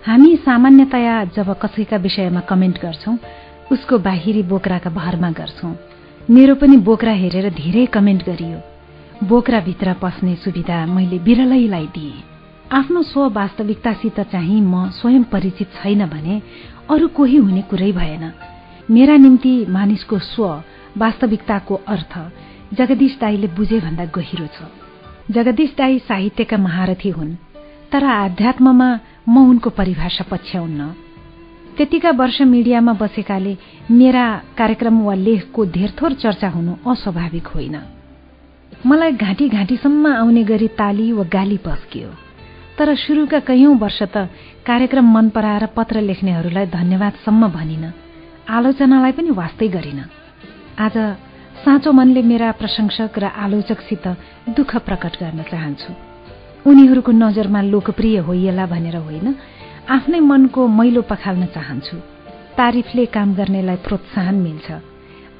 हामी 0.06 0.36
सामान्यतया 0.36 1.24
जब 1.26 1.54
कसैका 1.60 1.98
विषयमा 1.98 2.40
कमेन्ट 2.40 2.82
गर्छौं 2.82 3.18
उसको 3.72 3.98
बाहिरी 3.98 4.44
बोक्राका 4.44 4.90
भरमा 4.90 5.32
गर्छौं। 5.32 5.74
मेरो 6.30 6.56
पनि 6.56 6.78
बोक्रा 6.78 7.12
हेरेर 7.12 7.50
धेरै 7.54 7.86
कमेन्ट 7.86 8.26
गरियो। 8.26 8.60
बोक्राभित्र 9.28 9.94
पस्ने 9.94 10.36
सुविधा 10.36 10.86
मैले 10.86 11.20
बिरलैलाई 11.20 11.88
दिए। 11.88 12.14
आफ्नो 12.72 13.04
स्व 13.04 13.30
वास्तविकतासित 13.30 14.20
चाहिँ 14.20 14.62
म 14.62 14.90
स्वयं 14.90 15.24
परिचित 15.24 15.68
छैन 15.68 16.06
भने 16.06 16.42
अरू 16.90 17.08
कोही 17.08 17.38
हुने 17.38 17.62
कुरै 17.62 17.92
भएन। 17.92 18.32
मेरा 18.92 19.16
निम्ति 19.18 19.66
मानिसको 19.70 20.20
स्व 20.20 20.64
वास्तविकताको 20.98 21.76
अर्थ 21.88 22.18
जगदीश 22.72 23.18
दाईले 23.22 23.48
बुझे 23.48 23.80
भन्दा 23.80 24.06
गहिरो 24.16 24.48
छ। 24.48 24.58
जगदीश 25.32 25.72
दाई 25.78 26.00
साहित्यका 26.00 26.58
महारथी 26.58 27.10
हुन् 27.10 27.36
तर 27.92 28.04
आध्यात्ममा 28.04 28.90
म 29.28 29.36
उनको 29.50 29.70
परिभाषा 29.70 30.24
पछ्याउन्न। 30.32 30.82
त्यतिका 31.78 32.12
वर्ष 32.12 32.42
मिडियामा 32.42 32.94
बसेकाले 32.94 33.54
मेरा 33.92 34.26
कार्यक्रम 34.58 34.96
वा 35.04 35.14
लेखको 35.16 35.66
धेरथोर 35.68 36.14
चर्चा 36.14 36.50
हुनु 36.50 36.74
अस्वाभाविक 36.92 37.48
होइन। 37.48 37.76
मलाई 38.86 39.12
घाँटी 39.14 39.50
घाँटीसम्म 39.50 40.08
आउने 40.16 40.44
गरी 40.44 40.68
ताली 40.80 41.12
वा 41.12 41.24
गाली 41.28 41.58
पस्कियो। 41.58 42.10
तर 42.78 42.96
सुरुका 42.96 43.40
कैयौं 43.40 43.76
वर्ष 43.78 44.00
त 44.04 44.32
कार्यक्रम 44.66 45.06
मन 45.12 45.30
पराएर 45.30 45.66
पत्र 45.76 46.02
लेख्नेहरूलाई 46.02 46.66
धन्यवादसम्म 46.72 47.48
भनिन 47.48 47.86
आलोचनालाई 48.50 49.12
पनि 49.12 49.32
वास्तै 49.32 49.68
गरिन। 49.68 50.00
आज 50.80 50.96
साँचो 51.62 51.92
मनले 51.92 52.22
मेरा 52.22 52.52
प्रशंसक 52.52 53.18
र 53.22 53.24
आलोचकसित 53.38 54.06
दुःख 54.58 54.72
प्रकट 54.82 55.14
गर्न 55.22 55.42
चाहन्छु। 55.46 55.92
उनीहरूको 56.66 57.12
नजरमा 57.14 57.62
लोकप्रिय 57.62 58.18
होइएला 58.18 58.66
भनेर 58.66 58.98
होइन 58.98 59.28
आफ्नै 59.86 60.20
मनको 60.20 60.62
मैलो 60.68 61.02
पखाल्न 61.06 61.46
चाहन्छु। 61.54 61.98
तारिफले 62.58 63.06
काम 63.06 63.34
गर्नेलाई 63.38 63.78
प्रोत्साहन 63.86 64.36
मिल्छ। 64.42 64.68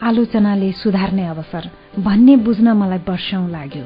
आलोचनाले 0.04 0.72
सुधार्ने 0.72 1.26
अवसर 1.26 1.64
भन्ने 2.00 2.36
बुझ्न 2.46 2.68
मलाई 2.78 3.02
वर्षौं 3.10 3.50
लाग्यो। 3.50 3.86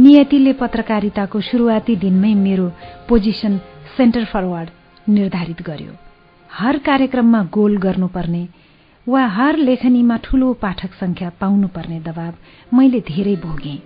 नियतिले 0.00 0.52
पत्रकारिताको 0.52 1.40
सुरुवाती 1.40 1.96
दिनमै 1.96 2.34
मेरो 2.34 2.66
पोजिसन 3.08 3.52
सेन्टर 3.96 4.24
फरवार्ड 4.24 4.68
निर्धारित 5.08 5.60
गर्यो। 5.62 5.92
हर 6.50 6.78
कार्यक्रममा 6.78 7.40
गोल 7.52 7.76
गर्नुपर्ने 7.76 8.42
वा 9.06 9.24
हर 9.28 9.56
लेखनीमा 9.58 10.16
ठूलो 10.24 10.52
पाठक 10.60 10.92
संख्या 11.00 11.28
पाउनुपर्ने 11.40 11.98
दबाव 12.00 12.76
मैले 12.76 13.00
धेरै 13.08 13.34
भोगेँ। 13.36 13.82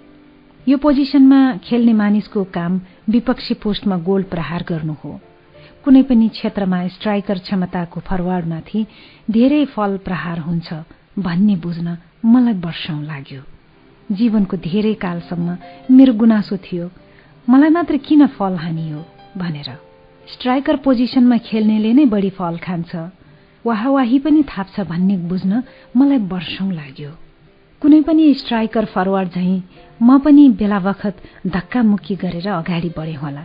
यो 0.66 0.76
पोजिसनमा 0.78 1.40
खेल्ने 1.64 1.92
मानिसको 1.92 2.44
काम 2.54 2.80
विपक्षी 3.10 3.54
पोस्टमा 3.54 3.96
गोल 4.06 4.22
प्रहार 4.30 4.64
गर्नु 4.68 4.94
हो। 5.02 5.12
कुनै 5.84 6.02
पनि 6.02 6.28
क्षेत्रमा 6.28 6.78
स्ट्राइकर 6.94 7.38
क्षमताको 7.38 8.00
फरवार्डमाथि 8.00 8.86
धेरै 9.30 9.64
फल 9.74 9.96
प्रहार 10.06 10.38
हुन्छ 10.38 10.68
भन्ने 11.18 11.56
बुझ्न 11.66 11.96
मलाई 12.24 12.54
वर्षौं 12.62 13.02
लाग्यो। 13.02 13.42
जीवनको 14.08 14.56
धेरै 14.56 14.94
कालसम्म 15.02 15.56
मेरो 15.90 16.12
गुनासो 16.14 16.56
थियो 16.62 16.90
मलाई 17.48 17.70
मात्र 17.70 17.96
किन 18.06 18.26
फल 18.38 18.54
हानि 18.54 18.90
हो 18.90 19.04
भनेर। 19.36 19.70
स्ट्राइकर 20.28 20.76
पोजिसनमा 20.86 21.36
खेल्नेले 21.48 21.92
नै 21.92 22.04
बढी 22.06 22.30
फल 22.38 22.56
खान्छ। 22.62 22.92
वाहवाही 23.68 24.18
पनि 24.24 24.42
थाप्छ 24.52 24.80
भन्ने 24.90 25.16
बुझ्न 25.30 25.62
मलाई 25.96 26.18
वर्षौं 26.32 26.70
लाग्यो। 26.72 27.10
कुनै 27.82 28.00
पनि 28.02 28.32
स्ट्राइकर 28.34 28.84
फरवार्ड 28.94 29.28
झैं 29.30 29.60
म 30.02 30.18
पनि 30.24 30.48
बेला 30.58 30.78
बखत 30.80 31.16
धक्कामुक्की 31.46 32.14
गरेर 32.22 32.48
अगाडि 32.50 32.90
बढे 32.96 33.14
होला। 33.22 33.44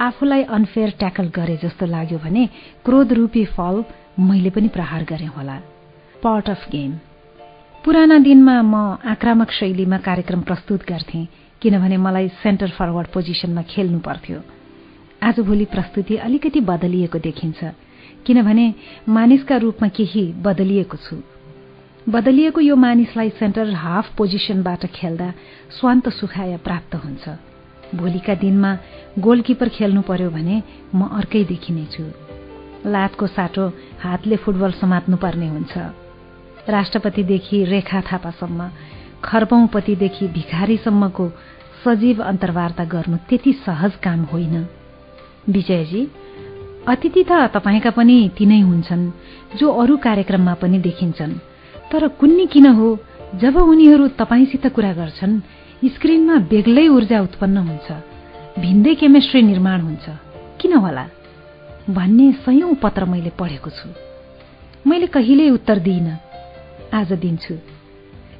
आफूलाई 0.00 0.42
अनफेयर 0.56 0.90
ट्याकल 0.98 1.26
गरे 1.36 1.56
जस्तो 1.62 1.86
लाग्यो 1.86 2.18
भने 2.18 2.46
क्रोध 2.84 3.12
रूपी 3.12 3.44
फल 3.54 3.84
मैले 4.20 4.50
पनि 4.50 4.68
प्रहार 4.76 5.04
गरे 5.10 5.26
होला। 5.36 5.56
पार्ट 6.22 6.50
अफ 6.50 6.68
गेम 6.72 6.92
पुराना 7.84 8.18
दिनमा 8.18 8.56
म 8.62 8.74
आक्रामक 9.12 9.50
शैलीमा 9.50 9.98
कार्यक्रम 9.98 10.40
प्रस्तुत 10.48 10.84
गर्थे 10.88 11.20
किनभने 11.62 11.96
मलाई 11.96 12.28
सेन्टर 12.42 12.70
फरवर्ड 12.78 13.08
पोजिसनमा 13.14 13.62
खेल्नु 13.72 13.98
पर्थ्यो। 14.00 14.38
आजभोलि 15.22 15.64
प्रस्तुति 15.72 16.16
अलिकति 16.26 16.60
बदलिएको 16.70 17.18
देखिन्छ। 17.18 17.60
किनभने 18.26 18.66
मानिसका 19.08 19.56
रूपमा 19.56 19.88
केही 19.88 20.24
बदलिएको 20.42 20.96
छु। 20.96 21.16
बदलिएको 22.08 22.60
यो 22.60 22.76
मानिसलाई 22.76 23.30
सेन्टर 23.38 23.72
हाफ 23.74 24.14
पोजिसनबाट 24.16 24.86
खेल्दा 24.86 25.28
स्वान्त 25.70 26.08
सुखाय 26.08 26.56
प्राप्त 26.56 26.94
हुन्छ। 26.94 27.28
भोलिका 27.94 28.34
दिनमा 28.34 28.70
गोलकिपर 29.18 29.68
खेल्नु 29.68 30.02
पर्यो 30.02 30.30
भने 30.30 30.62
म 30.94 31.08
अर्कै 31.18 31.44
देखिनेछु 31.44 32.04
लातको 32.86 33.26
साटो 33.26 33.66
हातले 34.02 34.36
फुटबल 34.36 34.70
समात्नु 34.80 35.16
पर्ने 35.16 35.48
हुन्छ। 35.48 35.72
राष्ट्रपतिदेखि 36.68 37.64
रेखा 37.64 38.00
थापासम्म 38.00 38.70
खर्बौंपतिदेखि 39.24 40.26
भिखारीसम्मको 40.28 41.28
सजीव 41.84 42.22
अन्तर्वार्ता 42.22 42.84
गर्नु 42.84 43.16
त्यति 43.28 43.52
सहज 43.66 43.92
काम 44.02 44.20
होइन। 44.32 44.54
विजयजी 45.48 46.02
अतिथि 46.88 47.24
त 47.30 47.32
तपाईँका 47.32 47.90
पनि 47.90 48.30
तिनै 48.38 48.60
हुन्छन् 48.60 49.10
जो 49.58 49.72
अरू 49.72 49.96
कार्यक्रममा 49.96 50.54
पनि 50.54 50.78
देखिन्छन्। 50.78 51.32
तर 51.92 52.08
कुन्नी 52.08 52.46
किन 52.46 52.66
हो? 52.66 52.98
जब 53.34 53.56
उनीहरू 53.56 54.08
तपाईँसित 54.08 54.66
कुरा 54.66 54.92
गर्छन् 54.92 55.40
स्क्रिनमा 55.84 56.36
बेग्लै 56.36 56.88
ऊर्जा 56.88 57.20
उत्पन्न 57.20 57.56
हुन्छ। 57.56 57.92
भिन्दै 58.58 58.94
केमिस्ट्री 58.94 59.42
निर्माण 59.42 59.80
हुन्छ। 59.80 60.08
किन 60.60 60.72
होला? 60.72 61.06
भन्ने 61.90 62.32
सयौं 62.32 62.74
पत्र 62.74 63.04
मैले 63.04 63.30
पढेको 63.30 63.70
छु। 63.70 63.88
मैले 64.86 65.06
कहिल्यै 65.06 65.50
उत्तर 65.50 65.78
दिइन। 65.78 66.16
आज 66.94 67.12
दिन्छु। 67.12 67.54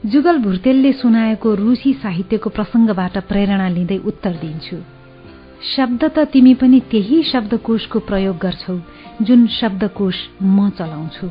जुगल 0.07 0.39
भुर्तेलले 0.39 0.93
सुनाएको 0.93 1.55
रुसी 1.55 1.93
साहित्यको 1.93 2.51
प्रसंगबाट 2.51 3.19
प्रेरणा 3.19 3.69
लिँदै 3.69 3.99
उत्तर 3.99 4.31
दिन्छु। 4.31 5.02
शब्द 5.63 6.05
त 6.05 6.19
तिमी 6.33 6.55
पनि 6.55 6.79
त्यही 6.91 7.23
शब्दकोशको 7.23 7.99
प्रयोग 7.99 8.37
गर्छौ 8.39 8.75
जुन 9.23 9.47
शब्दकोश 9.47 10.17
म 10.43 10.69
चलाउँछु। 10.79 11.29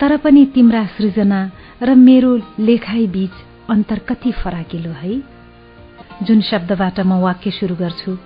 तर 0.00 0.16
पनि 0.18 0.44
तिम्रा 0.54 0.84
सृजना 0.96 1.40
र 1.82 1.94
मेरो 1.94 2.30
लेखाइ 2.58 3.06
बीच 3.06 3.34
अन्तर 3.70 3.98
कति 4.08 4.32
फराकिलो 4.32 4.92
है। 4.92 5.14
जुन 6.26 6.40
शब्दबाट 6.50 7.00
म 7.00 7.20
वाक्य 7.22 7.50
शुरू 7.50 7.74
गर्छु 7.76 8.16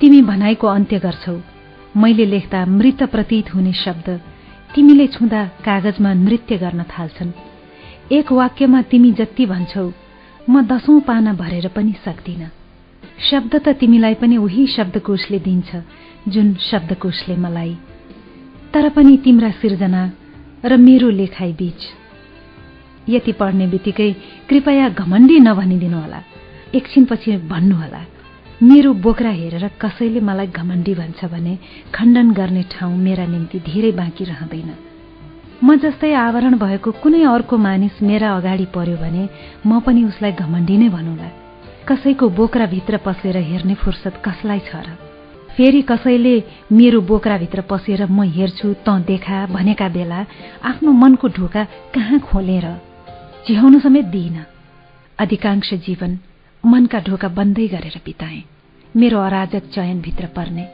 तिमी 0.00 0.20
भनाइको 0.22 0.66
अन्त्य 0.66 0.98
गर्छौ। 0.98 1.36
मैले 1.96 2.26
लेख्दा 2.26 2.64
मृत 2.68 3.02
प्रतीत 3.12 3.54
हुने 3.54 3.72
शब्द 3.72 4.08
तिमीले 4.74 5.06
छुँदा 5.16 5.44
कागजमा 5.64 6.12
नृत्य 6.14 6.56
गर्न 6.58 6.82
थाल्छन्। 6.92 7.32
एक 8.12 8.32
वाक्यमा 8.32 8.82
तिमी 8.92 9.12
जति 9.12 9.46
भन्छौ 9.46 9.88
म 10.50 10.62
दशौं 10.68 11.00
पाना 11.00 11.32
भरेर 11.32 11.68
पनि 11.68 11.94
सक्दिन। 12.04 12.48
शब्द 13.18 13.54
त 13.56 13.68
तिमीलाई 13.80 14.14
पनि 14.14 14.36
उही 14.36 14.66
शब्दकोशले 14.66 15.38
दिन्छ 15.38 15.76
जुन 16.28 16.54
शब्दकोशले 16.60 17.36
मलाई। 17.36 17.74
तर 18.74 18.88
पनि 18.88 19.16
तिम्रा 19.24 19.50
सिर्जना 19.60 20.02
र 20.64 20.76
मेरो 20.76 21.08
लेखाइ 21.10 21.52
बीच। 21.52 21.80
यति 23.08 23.32
पढ्ने 23.32 23.66
बित्तिकै 23.66 24.10
कृपया 24.48 24.88
घमण्डी 24.88 25.38
नभनिदिनुहोला 25.40 26.20
एकछिनपछि 26.74 27.36
भन्नुहोला 27.52 28.02
मेरो 28.62 28.92
बोक्रा 29.04 29.30
हेरेर 29.30 29.64
कसैले 29.80 30.20
मलाई 30.20 30.46
घमण्डी 30.48 30.94
भन्छ 30.94 31.24
भने 31.24 31.58
खण्डन 31.94 32.30
गर्ने 32.32 32.62
ठाउँ 32.72 32.96
मेरा 32.98 33.26
निम्ति 33.26 33.58
धेरै 33.68 33.92
बाँकी 33.92 34.24
रहँदैन। 34.24 34.70
म 35.64 35.76
जस्तै 35.80 36.12
आवरण 36.12 36.58
भएको 36.58 36.90
कुनै 37.00 37.22
अर्को 37.24 37.56
मानिस 37.56 38.02
मेरा 38.02 38.36
अगाडि 38.36 38.66
पर्यो 38.76 38.96
भने 38.96 39.28
म 39.66 39.80
पनि 39.80 40.04
उसलाई 40.04 40.32
घमण्डी 40.32 40.76
नै 40.76 40.88
भनौँला। 40.88 41.45
कसैको 41.88 42.28
बोक्राभित्र 42.28 42.96
पसेर 42.96 43.36
हेर्ने 43.36 43.74
फुर्सद 43.74 44.14
कसलाई 44.24 44.58
छ 44.58 44.74
र? 44.74 44.98
फेरि 45.56 45.82
कसैले 45.82 46.32
मेरो 46.72 47.00
बोक्राभित्र 47.00 47.60
पसेर 47.70 48.06
म 48.06 48.22
हेर्छु 48.26 48.74
त 48.86 49.06
देखा 49.06 49.46
भनेका 49.46 49.88
बेला 49.88 50.20
आफ्नो 50.66 50.92
मनको 50.92 51.28
ढोका 51.28 51.64
कहाँ 51.94 52.18
खोलेर? 52.20 52.66
चिहाउनु 53.46 53.78
समेत 53.80 54.04
दिइन। 54.04 54.44
अधिकांश 55.18 55.72
जीवन 55.86 56.18
मनका 56.64 57.00
ढोका 57.00 57.28
बन्दै 57.28 57.66
गरेर 57.68 58.00
बिताए। 58.04 58.42
मेरो 58.96 59.18
अराजक 59.20 59.70
चयनभित्र 59.70 60.26
पर्ने 60.26 60.64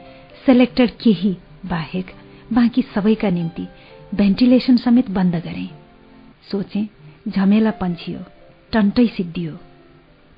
सेलेक्टेड 0.45 0.89
केही 1.01 1.37
बाहेक 1.65 2.07
बाँकी 2.53 2.81
सबैका 2.93 3.29
निम्ति 3.29 3.67
भेन्टिलेसन 4.15 4.77
समेत 4.77 5.11
बन्द 5.11 5.35
गरे। 5.45 5.67
सोचे 6.51 6.81
झमेला 7.29 7.71
पन्छियो 7.81 8.19
टन्टै 8.73 9.07
सिद्धियो। 9.07 9.53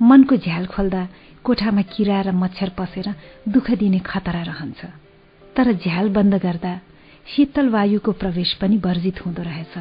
मनको 0.01 0.35
झ्याल 0.35 0.65
खोल्दा 0.65 1.07
कोठामा 1.43 1.81
किरा 1.93 2.21
र 2.21 2.31
मच्छर 2.31 2.69
पसेर 2.77 3.07
दुःख 3.47 3.71
दिने 3.79 3.99
खतरा 4.05 4.41
रहन्छ। 4.41 4.85
तर 5.55 5.71
झ्याल 5.73 6.09
बन्द 6.09 6.35
गर्दा 6.43 6.73
शीतल 7.25 7.69
वायुको 7.69 8.11
प्रवेश 8.11 8.53
पनि 8.61 8.77
वर्जित 8.85 9.25
हुँदो 9.25 9.43
रहेछ। 9.43 9.75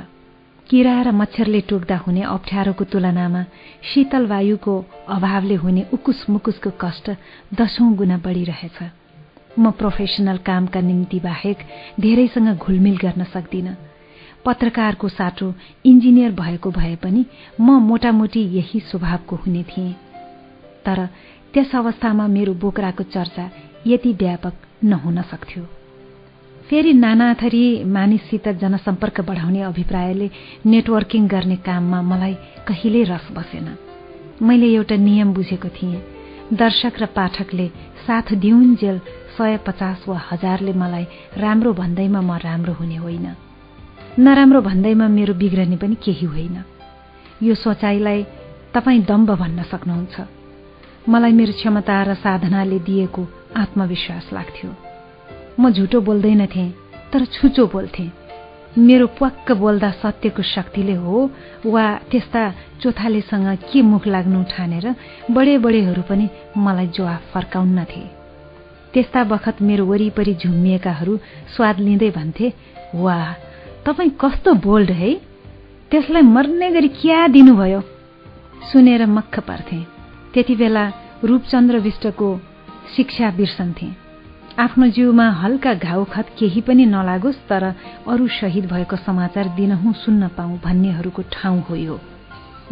किरा 0.70 1.00
र 1.02 1.10
मच्छरले 1.12 1.60
टोक्दा 1.60 1.96
हुने 1.96 2.22
अप्ठ्यारोको 2.24 2.84
तुलनामा 2.84 3.42
शीतल 3.84 4.26
वायुको 4.26 4.74
अभावले 5.08 5.54
हुने 5.54 5.82
उकुस 5.92 6.24
मुकुसको 6.30 6.70
कष्ट 6.80 7.10
दशौं 7.60 7.94
गुणा 7.96 8.16
बढ़िरहेछ 8.24 8.78
म 9.58 9.70
प्रोफेसनल 9.70 10.38
कामका 10.46 10.80
निम्ति 10.80 11.20
बाहेक 11.20 11.58
धेरैसँग 12.00 12.56
घुलमिल 12.56 12.96
गर्न 13.02 13.24
सक्दिन। 13.34 13.76
पत्रकारको 14.44 15.08
साटो 15.08 15.52
इन्जिनियर 15.84 16.32
भएको 16.32 16.70
भए 16.70 16.96
पनि 17.02 17.24
म 17.60 17.78
मोटामोटी 17.82 18.40
यही 18.56 18.80
स्वभावको 18.80 19.36
हुने 19.36 19.62
थिएँ। 19.64 19.94
तर 20.86 21.06
त्यस 21.54 21.74
अवस्थामा 21.74 22.26
मेरो 22.26 22.54
बोक्राको 22.54 23.02
चर्चा 23.04 23.50
यति 23.86 24.12
व्यापक 24.12 24.54
नहुन 24.84 25.22
सक्थ्यो। 25.22 25.62
फेरि 26.68 26.92
नाना 26.92 27.32
थरी 27.34 27.84
मानिससित 27.84 28.48
जनसम्पर्क 28.48 29.20
बढाउने 29.20 29.60
अभिप्रायले 29.62 30.30
नेटवर्किङ 30.66 31.28
गर्ने 31.28 31.56
काममा 31.56 32.00
मलाई 32.02 32.34
कहिल्यै 32.68 33.04
रस 33.04 33.28
बसेन। 33.32 33.68
मैले 34.42 34.68
एउटा 34.74 34.96
नियम 34.96 35.32
बुझेको 35.34 35.68
थिएँ। 35.68 36.02
दर्शक 36.52 36.94
र 37.00 37.06
पाठकले 37.06 37.68
साथ 38.06 38.34
दिउन्जेल 38.34 38.98
सय 39.36 39.56
पचास 39.66 40.04
वा 40.08 40.18
हजारले 40.30 40.72
मलाई 40.72 41.06
राम्रो 41.38 41.72
भन्दैमा 41.72 42.20
म 42.20 42.32
राम्रो 42.38 42.72
हुने 42.72 42.96
होइन। 42.96 43.26
नराम्रो 44.18 44.60
भन्दैमा 44.60 45.08
मेरो 45.08 45.34
बिग्रने 45.34 45.76
पनि 45.76 45.96
केही 46.04 46.26
होइन। 46.26 46.56
यो 47.42 47.54
सोचाइलाई 47.54 48.24
तपाईँ 48.74 49.04
दम्ब 49.04 49.34
भन्न 49.34 49.62
सक्नुहुन्छ। 49.62 50.43
मलाई 51.08 51.32
मेरो 51.32 51.52
क्षमता 51.52 52.02
र 52.02 52.14
साधनाले 52.16 52.78
दिएको 52.80 53.22
आत्मविश्वास 53.56 54.28
लाग्थ्यो। 54.32 54.70
म 55.60 55.70
झुटो 55.70 56.00
बोल्दैनथेँ 56.00 56.70
तर 57.12 57.24
छुचो 57.28 57.66
बोल्थेँ। 57.68 58.10
मेरो 58.78 59.06
प्वाक्क 59.18 59.52
बोल्दा 59.52 59.90
सत्यको 60.00 60.42
शक्तिले 60.42 60.94
हो 61.04 61.30
वा 61.66 61.84
त्यस्ता 62.10 62.42
चोथालेसँग 62.82 63.48
के 63.68 63.82
मुख 63.82 64.06
लाग्नु 64.06 64.42
ठानेर 64.50 64.86
बडे 65.30 65.58
बडेहरू 65.60 66.02
पनि 66.08 66.28
मलाई 66.56 66.86
जवाफ 66.96 67.22
फर्काउन्नथे। 67.34 68.04
त्यस्ता 68.92 69.24
बखत 69.24 69.62
मेरो 69.62 69.84
वरिपरि 69.86 70.34
झुम्मिएकाहरू 70.34 71.14
स्वाद 71.54 71.80
लिँदै 71.86 72.10
भन्थे 72.16 72.52
वाह 72.96 73.32
तपाईँ 73.86 74.16
कस्तो 74.20 74.54
बोल्ड 74.66 74.90
है? 74.90 75.14
त्यसलाई 75.90 76.22
मर्ने 76.22 76.70
गरी 76.70 76.88
क्या 76.88 77.26
दिनुभयो? 77.28 77.80
सुनेर 78.72 79.06
मक्ख 79.06 79.38
पर्थे। 79.46 79.93
त्यति 80.34 80.54
बेला 80.56 80.84
रूपचन्द्र 81.24 81.78
विष्टको 81.78 82.28
शिक्षा 82.96 83.30
बिर्सन्थे 83.36 83.86
आफ्नो 84.58 84.86
जिउमा 84.96 85.28
हल्का 85.42 85.74
घाउखत 85.74 86.26
केही 86.38 86.60
पनि 86.66 86.84
नलागोस् 86.86 87.46
तर 87.48 87.64
अरू 88.12 88.26
शहीद 88.38 88.64
भएको 88.72 88.96
समाचार 88.96 89.48
दिनहुँ 89.56 89.92
सुन्न 90.02 90.28
पाऊ 90.36 90.58
भन्नेहरूको 90.64 91.22
ठाउँ 91.32 91.60
हो। 91.68 91.74
यो 91.76 91.98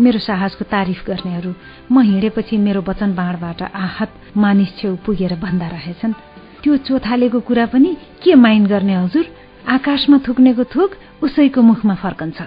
मेरो 0.00 0.18
साहसको 0.18 0.64
तारिफ 0.74 1.04
गर्नेहरू 1.06 1.52
म 1.92 2.02
हिँडेपछि 2.02 2.56
मेरो 2.58 2.82
वचन 2.88 3.14
बाँडबाट 3.14 3.62
आहत 3.62 4.10
मानिस 4.36 4.76
छेउ 4.78 4.96
पुगेर 5.06 5.34
भन्दा 5.38 5.68
रहेछन् 5.68 6.18
त्यो 6.62 6.76
चोथालेको 6.86 7.40
कुरा 7.46 7.66
पनि 7.66 7.90
के 8.22 8.34
माइन 8.34 8.66
गर्ने 8.66 8.94
हजुर? 8.94 9.26
आकाशमा 9.68 10.18
थुक्नेको 10.26 10.64
थुक 10.74 10.90
उसैको 11.22 11.62
मुखमा 11.62 11.94
फर्कन्छ। 11.94 12.38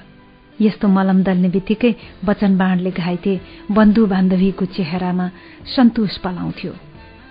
यस्तो 0.62 0.88
मलम 0.88 1.24
दल्ने 1.24 1.50
बित्तिकै 1.50 1.92
वचन 2.28 2.58
बाँडले 2.58 2.92
घाइते 2.92 3.34
बन्धु 3.72 4.06
बान्धवीको 4.08 4.66
चेहरामा 4.76 5.28
सन्तोष 5.76 6.18
पलाउँथ्यो। 6.24 6.72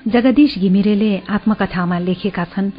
जगदीश 0.07 0.59
घिमिरेले 0.59 1.11
आत्मकथामा 1.28 1.99
लेखेका 1.99 2.44
छन् 2.53 2.70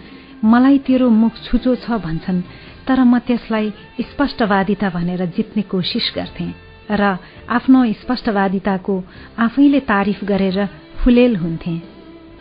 मलाई 0.45 0.77
तेरो 0.85 1.09
मुख 1.09 1.33
छुचो 1.45 1.75
छ 1.83 1.97
भन्छन् 2.05 2.41
तर 2.85 2.99
म 3.03 3.17
त्यसलाई 3.25 3.73
स्पष्टवादिता 4.01 4.89
भनेर 4.89 5.25
जित्ने 5.35 5.61
कोसिस 5.65 6.11
गर्थे 6.15 6.47
र 6.91 7.17
आफ्नो 7.49 7.79
स्पष्टवादिताको 8.01 8.95
आफैले 9.39 9.79
तारिफ 9.89 10.23
गरेर 10.23 10.57
फुलेल 11.01 11.35
हुन्थे। 11.35 11.75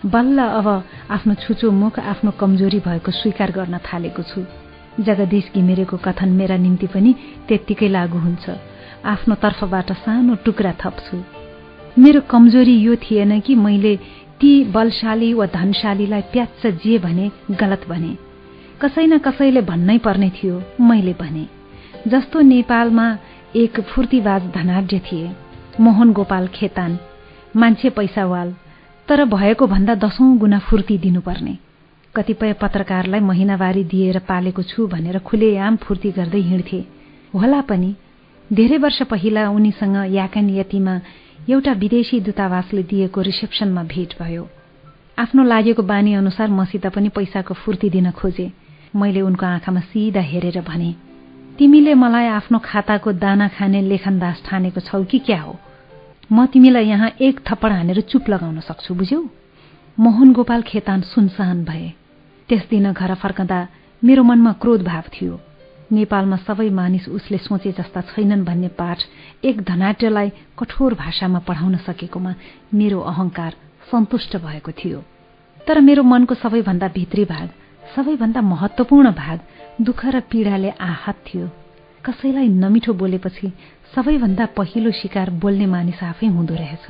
बल्ल 0.05 0.39
अब 0.61 0.69
आफ्नो 1.17 1.35
छुचो 1.35 1.71
मुख 1.73 1.99
आफ्नो 1.99 2.31
कमजोरी 2.41 2.81
भएको 2.85 3.11
स्वीकार 3.11 3.51
गर्न 3.57 3.79
थालेको 3.89 4.23
छु। 4.23 4.45
जगदीश 5.01 5.51
घिमिरेको 5.55 5.97
कथन 5.97 6.29
मेरा 6.29 6.57
निम्ति 6.57 6.87
पनि 6.87 7.15
त्यत्तिकै 7.49 7.89
लागू 7.89 8.19
हुन्छ। 8.19 8.51
आफ्नो 9.05 9.35
तर्फबाट 9.35 9.93
सानो 9.93 10.35
टुक्रा 10.35 10.73
थप्छु। 10.73 11.17
मेरो 11.99 12.21
कमजोरी 12.21 12.77
यो 12.79 12.97
थिएन 12.97 13.41
कि 13.41 13.55
मैले 13.55 13.97
ती 14.41 14.65
बलशाली 14.65 15.33
वा 15.35 15.47
धनशालीलाई 15.47 16.21
प्याच्च 16.21 16.67
जे 16.67 16.99
भने 16.99 17.31
गलत 17.51 17.89
भने। 17.89 18.17
कसै 18.81 19.07
न 19.07 19.19
कसैले 19.19 19.61
भन्नै 19.61 19.99
पर्ने 19.99 20.31
थियो 20.31 20.63
मैले 20.81 21.13
भने। 21.13 21.47
जस्तो 22.09 22.41
नेपालमा 22.41 23.07
एक 23.57 23.81
फुर्तीबाज 23.81 24.43
धनाढ्य 24.55 24.99
थिए 24.99 25.31
मोहन 25.81 26.13
गोपाल 26.13 26.47
खेतान 26.47 26.99
मान्छे 27.57 27.91
पैसावाल 27.91 28.55
तर 29.09 29.25
भएको 29.25 29.67
भन्दा 29.67 29.95
दशौं 29.95 30.39
गुणा 30.39 30.59
फुर्ती 30.59 30.99
दिनुपर्ने। 30.99 31.64
कतिपय 32.17 32.53
पत्रकारलाई 32.53 33.21
महिनावारी 33.21 33.85
दिएर 33.85 34.19
पालेको 34.29 34.63
छु 34.63 34.87
भनेर 34.87 35.19
खुलेआम 35.19 35.77
फुर्ती 35.77 36.11
गर्दै 36.11 36.41
हिँड्थे। 36.41 36.81
होला 37.35 37.61
पनि 37.61 37.95
धेरै 38.51 38.77
वर्ष 38.79 39.03
पहिला 39.11 39.49
उनीसँग 39.51 39.97
याकन 40.15 40.51
यतिमा 40.51 40.95
एउटा 41.51 41.73
विदेशी 41.73 42.21
दूतावासले 42.21 42.83
दिएको 42.83 43.21
रिसेप्सनमा 43.21 43.83
भेट 43.85 44.15
भयो। 44.21 44.47
आफ्नो 45.19 45.43
लागेको 45.45 45.83
बानी 45.83 46.15
अनुसार 46.15 46.49
मसित 46.51 46.87
पनि 46.87 47.09
पैसाको 47.09 47.55
फुर्ती 47.55 47.91
दिन 47.91 48.11
खोजे। 48.11 48.51
मैले 48.97 49.21
उनको 49.21 49.47
आँखामा 49.47 49.81
सिधा 49.81 50.21
हेरेर 50.21 50.61
भने 50.69 50.95
तिमीले 51.59 51.95
मलाई 51.95 52.27
आफ्नो 52.29 52.59
खाताको 52.65 53.13
दाना 53.15 53.49
खाने 53.49 53.81
लेखनदास 53.83 54.43
ठानेको 54.47 54.81
छौ 54.81 55.03
कि 55.05 55.19
क्या 55.19 55.41
हो? 55.41 55.59
म 56.33 56.47
तिमीलाई 56.47 56.87
यहाँ 56.87 57.11
एक 57.21 57.41
थप्पड 57.47 57.73
हानेर 57.73 58.01
चुप 58.01 58.29
लगाउन 58.31 58.61
सक्छु 58.61 58.95
बुझ्यौ? 58.95 59.21
मोहन 59.99 60.33
गोपाल 60.33 60.63
खेतान 60.63 61.01
सुनसान 61.03 61.65
भए। 61.65 61.93
त्यस 62.49 62.69
दिन 62.71 62.93
घर 62.93 63.15
फर्कँदा 63.15 63.67
मेरो 64.03 64.23
मनमा 64.23 64.53
क्रोध 64.53 64.83
भाव 64.85 65.05
थियो। 65.15 65.41
नेपालमा 65.93 66.37
सबै 66.37 66.69
मानिस 66.71 67.09
उसले 67.09 67.39
सोचे 67.39 67.73
जस्ता 67.73 68.01
छैनन् 68.01 68.45
भन्ने 68.45 68.69
पाठ 68.69 68.99
एक 69.45 69.63
धनाट्यलाई 69.63 70.29
कठोर 70.59 70.95
भाषामा 70.95 71.39
पढाउन 71.39 71.77
सकेकोमा 71.87 72.35
मेरो 72.75 73.01
अहंकार 73.01 73.53
सन्तुष्ट 73.91 74.37
भएको 74.37 74.73
थियो। 74.73 74.99
तर 75.67 75.81
मेरो 75.81 76.03
मनको 76.03 76.35
सबैभन्दा 76.35 76.89
भित्री 76.89 77.25
भाग 77.25 77.49
सबैभन्दा 77.97 78.41
महत्वपूर्ण 78.41 79.11
भाग 79.11 79.41
दुःख 79.81 80.05
र 80.07 80.21
पीडाले 80.21 80.71
आहत 80.81 81.17
थियो। 81.27 81.49
कसैलाई 82.05 82.49
नमिठो 82.49 82.93
बोलेपछि 82.93 83.53
सबैभन्दा 83.95 84.47
पहिलो 84.57 84.91
शिकार 84.91 85.31
बोल्ने 85.31 85.67
मानिस 85.67 86.03
आफै 86.03 86.27
हुँदो 86.27 86.55
रहेछ। 86.55 86.87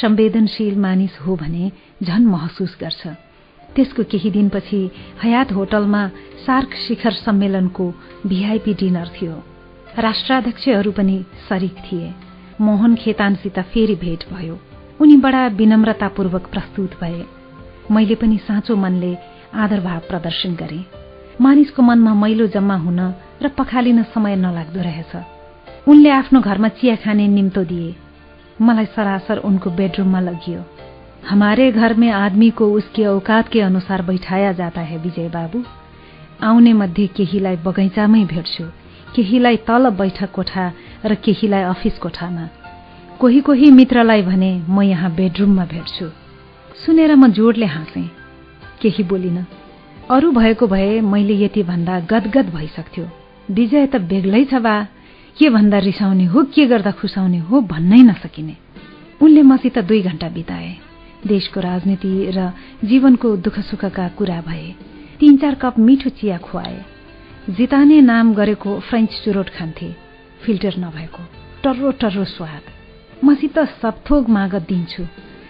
संवेदनशील 0.00 0.76
मानिस 0.78 1.18
हो 1.20 1.36
भने 1.36 1.70
झन 2.02 2.26
महसुस 2.26 2.76
गर्छ। 2.80 3.31
त्यसको 3.76 4.02
केही 4.02 4.30
दिनपछि 4.30 4.90
हयात 5.22 5.52
होटलमा 5.52 6.08
सार्क 6.46 6.74
शिखर 6.88 7.12
सम्मेलनको 7.12 7.94
भीआईपी 8.26 8.74
डिनर 8.74 9.08
थियो। 9.08 9.42
राष्ट्राध्यक्षहरू 9.98 10.92
पनि 10.92 11.24
सरिक 11.48 11.74
थिए। 11.74 12.14
मोहन 12.60 12.94
खेतानसित 12.94 13.58
फेरि 13.58 13.94
भेट 13.94 14.24
भयो। 14.32 14.58
उनी 15.00 15.16
बडा 15.16 15.46
विनम्रतापूर्वक 15.46 16.46
प्रस्तुत 16.46 16.90
भए। 17.00 17.24
मैले 17.90 18.14
पनि 18.14 18.38
साँचो 18.38 18.76
मनले 18.76 19.16
आदरभाव 19.54 19.98
प्रदर्शन 19.98 20.54
गरे। 20.54 20.84
मानिसको 21.40 21.82
मनमा 21.82 22.14
मैलो 22.14 22.46
जम्मा 22.46 22.76
हुन 22.76 23.14
र 23.42 23.48
पखालिन 23.48 24.02
समय 24.02 24.36
नलाग्दो 24.36 24.80
रहेछ। 24.80 25.16
उनले 25.88 26.10
आफ्नो 26.10 26.40
घरमा 26.40 26.68
चिया 26.68 26.96
खाने 26.96 27.28
निम्तो 27.28 27.64
दिए। 27.64 27.94
मलाई 28.60 28.84
सरासर 28.84 29.38
उनको 29.38 29.70
बेडरूममा 29.70 30.20
लगियो। 30.20 30.60
हमारे 31.28 31.72
घर 31.72 31.94
में 31.94 32.10
आदमी 32.10 32.50
को 32.50 32.72
उसके 32.72 33.04
औकात 33.06 33.48
के 33.48 33.60
अनुसार 33.60 34.02
बैठाया 34.02 34.52
जाता 34.52 34.80
है 34.80 34.98
विजय 34.98 35.28
बाबू। 35.28 35.62
आउने 36.42 36.72
मध्ये 36.72 37.06
केहीलाई 37.06 37.56
बगैँचामै 37.56 38.24
भेट्छु 38.24 38.64
केहीलाई 39.16 39.56
तल 39.56 39.90
बैठक 39.90 40.30
कोठा 40.30 40.72
र 41.04 41.14
केहीलाई 41.14 41.62
अफिस 41.62 41.98
कोठामा। 41.98 42.48
कोही 43.20 43.40
कोही 43.40 43.70
मित्रलाई 43.70 44.22
भने 44.22 44.62
म 44.68 44.82
यहाँ 44.82 45.14
बेडरूममा 45.14 45.64
भेट्छु। 45.64 46.10
सुनेर 46.86 47.14
म 47.14 47.26
जोडले 47.28 47.66
हाँसे। 47.66 48.02
केही 48.82 49.02
बोलिन। 49.02 49.46
अरू 50.10 50.30
भएको 50.32 50.66
भए 50.66 51.00
मैले 51.00 51.34
यति 51.44 51.62
भन्दा 51.62 52.00
गदगद 52.00 52.54
भइसक्थ्यो। 52.54 53.08
विजय 53.50 53.86
त 53.86 53.96
बेग्लै 53.96 54.44
छ 54.44 54.54
बा। 54.54 54.86
के 55.38 55.50
भन्दा 55.50 55.78
रिसाउने 55.78 56.24
हो 56.24 56.42
के 56.54 56.66
गर्दा 56.66 56.90
खुसाउने 56.90 57.38
हो 57.38 57.60
भन्नै 57.60 58.02
नसकिने। 58.02 58.56
उनले 59.22 59.42
मसित 59.42 59.78
दुई 59.78 60.02
घण्टा 60.02 60.28
बिताए। 60.28 60.91
देशको 61.26 61.60
राजनीति 61.60 62.30
र 62.34 62.52
जीवनको 62.84 63.36
दुःख 63.36 63.60
सुखका 63.60 64.08
कुरा 64.08 64.40
भए। 64.40 64.74
तीन 65.20 65.36
चार 65.36 65.54
कप 65.54 65.78
मिठो 65.78 66.10
चिया 66.10 66.38
खुवाए। 66.38 66.84
जिताने 67.50 68.00
नाम 68.00 68.34
गरेको 68.34 68.80
फ्रेन्च 68.80 69.10
चुरोट 69.24 69.48
खान्थे। 69.48 69.94
फिल्टर 70.42 70.74
नभएको। 70.78 71.22
टर्रो 71.64 71.90
टर्रो 71.90 72.24
स्वाद। 72.24 72.60
मसित 73.24 73.58
सबथोक 73.58 74.28
माग 74.28 74.54
दिन्छु। 74.54 75.06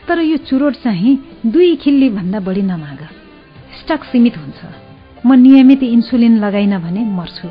तर 0.08 0.18
यो 0.18 0.36
चुरोट 0.36 0.74
चाहिँ 0.74 1.38
दुई 1.46 1.76
खिल्ली 1.76 2.10
भन्दा 2.10 2.40
बढी 2.40 2.62
नमाग। 2.62 2.98
स्टक 3.80 4.04
सीमित 4.04 4.38
हुन्छ। 4.38 4.60
म 5.26 5.32
नियमित 5.32 5.82
इन्सुलिन 5.82 6.44
लगाइन 6.44 6.78
भने 6.78 7.04
मर्छु। 7.04 7.48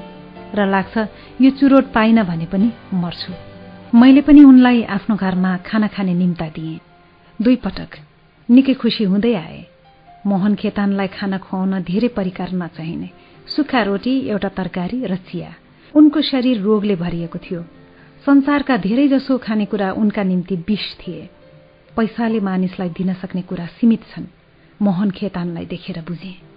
र 0.55 0.65
लाग्छ 0.67 0.97
यो 1.41 1.51
चुरोट 1.51 1.91
पाइन 1.91 2.23
भने 2.23 2.45
पनि 2.45 2.71
मर्छु। 2.93 3.33
मैले 3.97 4.21
पनि 4.21 4.43
उनलाई 4.43 4.83
आफ्नो 4.83 5.15
घरमा 5.15 5.57
खाना 5.57 5.87
खाने 5.87 6.13
निम्ता 6.13 6.45
दिएँ। 6.45 6.79
दुई 7.41 7.55
पटक। 7.55 8.10
निकै 8.51 8.73
खुसी 8.73 9.03
हुँदै 9.03 9.33
आए। 9.33 9.65
मोहन 10.25 10.55
खेतानलाई 10.55 11.07
खाना 11.07 11.37
खुवाउन 11.37 11.83
धेरै 11.83 12.07
परिकार 12.07 12.51
नचाहिने 12.51 13.09
सुक्खा 13.55 13.81
रोटी 13.81 14.27
एउटा 14.27 14.49
तरकारी 14.49 15.05
र 15.05 15.15
चिया। 15.15 15.53
उनको 15.95 16.21
शरीर 16.21 16.61
रोगले 16.61 16.95
भरिएको 16.95 17.39
थियो। 17.39 17.65
संसारका 18.25 18.77
धेरैजसो 18.77 19.37
खानेकुरा 19.37 19.91
उनका 19.91 20.23
निम्ति 20.23 20.55
विष 20.55 20.95
थिए। 20.95 21.29
पैसाले 21.97 22.39
मानिसलाई 22.39 22.89
दिन 22.89 23.13
सक्ने 23.13 23.41
कुरा 23.41 23.65
सीमित 23.65 24.03
छन्। 24.03 24.25
मोहन 24.81 25.11
खेतानलाई 25.11 25.65
देखेर 25.65 26.01
बुझे। 26.01 26.51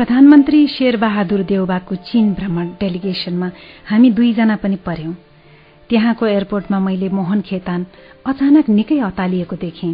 प्रधानमन्त्री 0.00 0.66
शेरबहादुर 0.66 1.42
देउबाको 1.42 1.94
चीन 1.94 2.32
भ्रमण 2.32 2.66
डेलिगेशनमा 2.80 3.50
हामी 3.86 4.10
दुईजना 4.10 4.56
पनि 4.56 4.76
पर्यौं। 4.76 5.12
त्यहाँको 5.90 6.26
एयरपोर्टमा 6.26 6.78
मैले 6.80 7.08
मोहन 7.08 7.40
खेतान 7.40 7.84
अचानक 8.26 8.68
निकै 8.68 8.98
अतालिएको 8.98 9.56
देखेँ। 9.56 9.92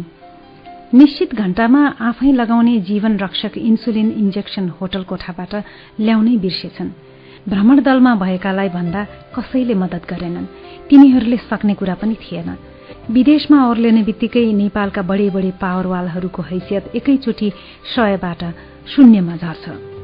निश्चित 0.93 1.35
घण्टामा 1.35 1.81
आफै 1.99 2.31
लगाउने 2.31 2.79
जीवन 2.79 3.17
रक्षक 3.19 3.57
इन्सुलिन 3.57 4.11
इन्जेक्सन 4.11 4.69
होटल 4.79 5.03
कोठाबाट 5.03 5.55
ल्याउनै 5.99 6.37
बिर्सेछन्। 6.37 6.89
भ्रमण 7.49 7.83
दलमा 7.83 8.15
भएकालाई 8.15 8.69
भन्दा 8.69 9.03
कसैले 9.35 9.73
मद्दत 9.73 10.07
गरेनन्। 10.07 10.45
तिनीहरूले 10.87 11.37
सक्ने 11.51 11.73
कुरा 11.73 11.95
पनि 11.99 12.15
थिएन। 12.15 12.55
विदेशमा 13.11 13.59
ओर्लिने 13.67 14.03
बित्तिकै 14.03 14.45
नेपालका 14.53 15.01
बढी 15.01 15.29
बढी 15.35 15.51
पावरवालहरूको 15.51 16.41
हैसियत 16.41 16.95
एकैचोटि 16.95 17.51
सयबाट 17.95 18.41
शून्यमा 18.95 19.35
झर्छ। 19.35 19.96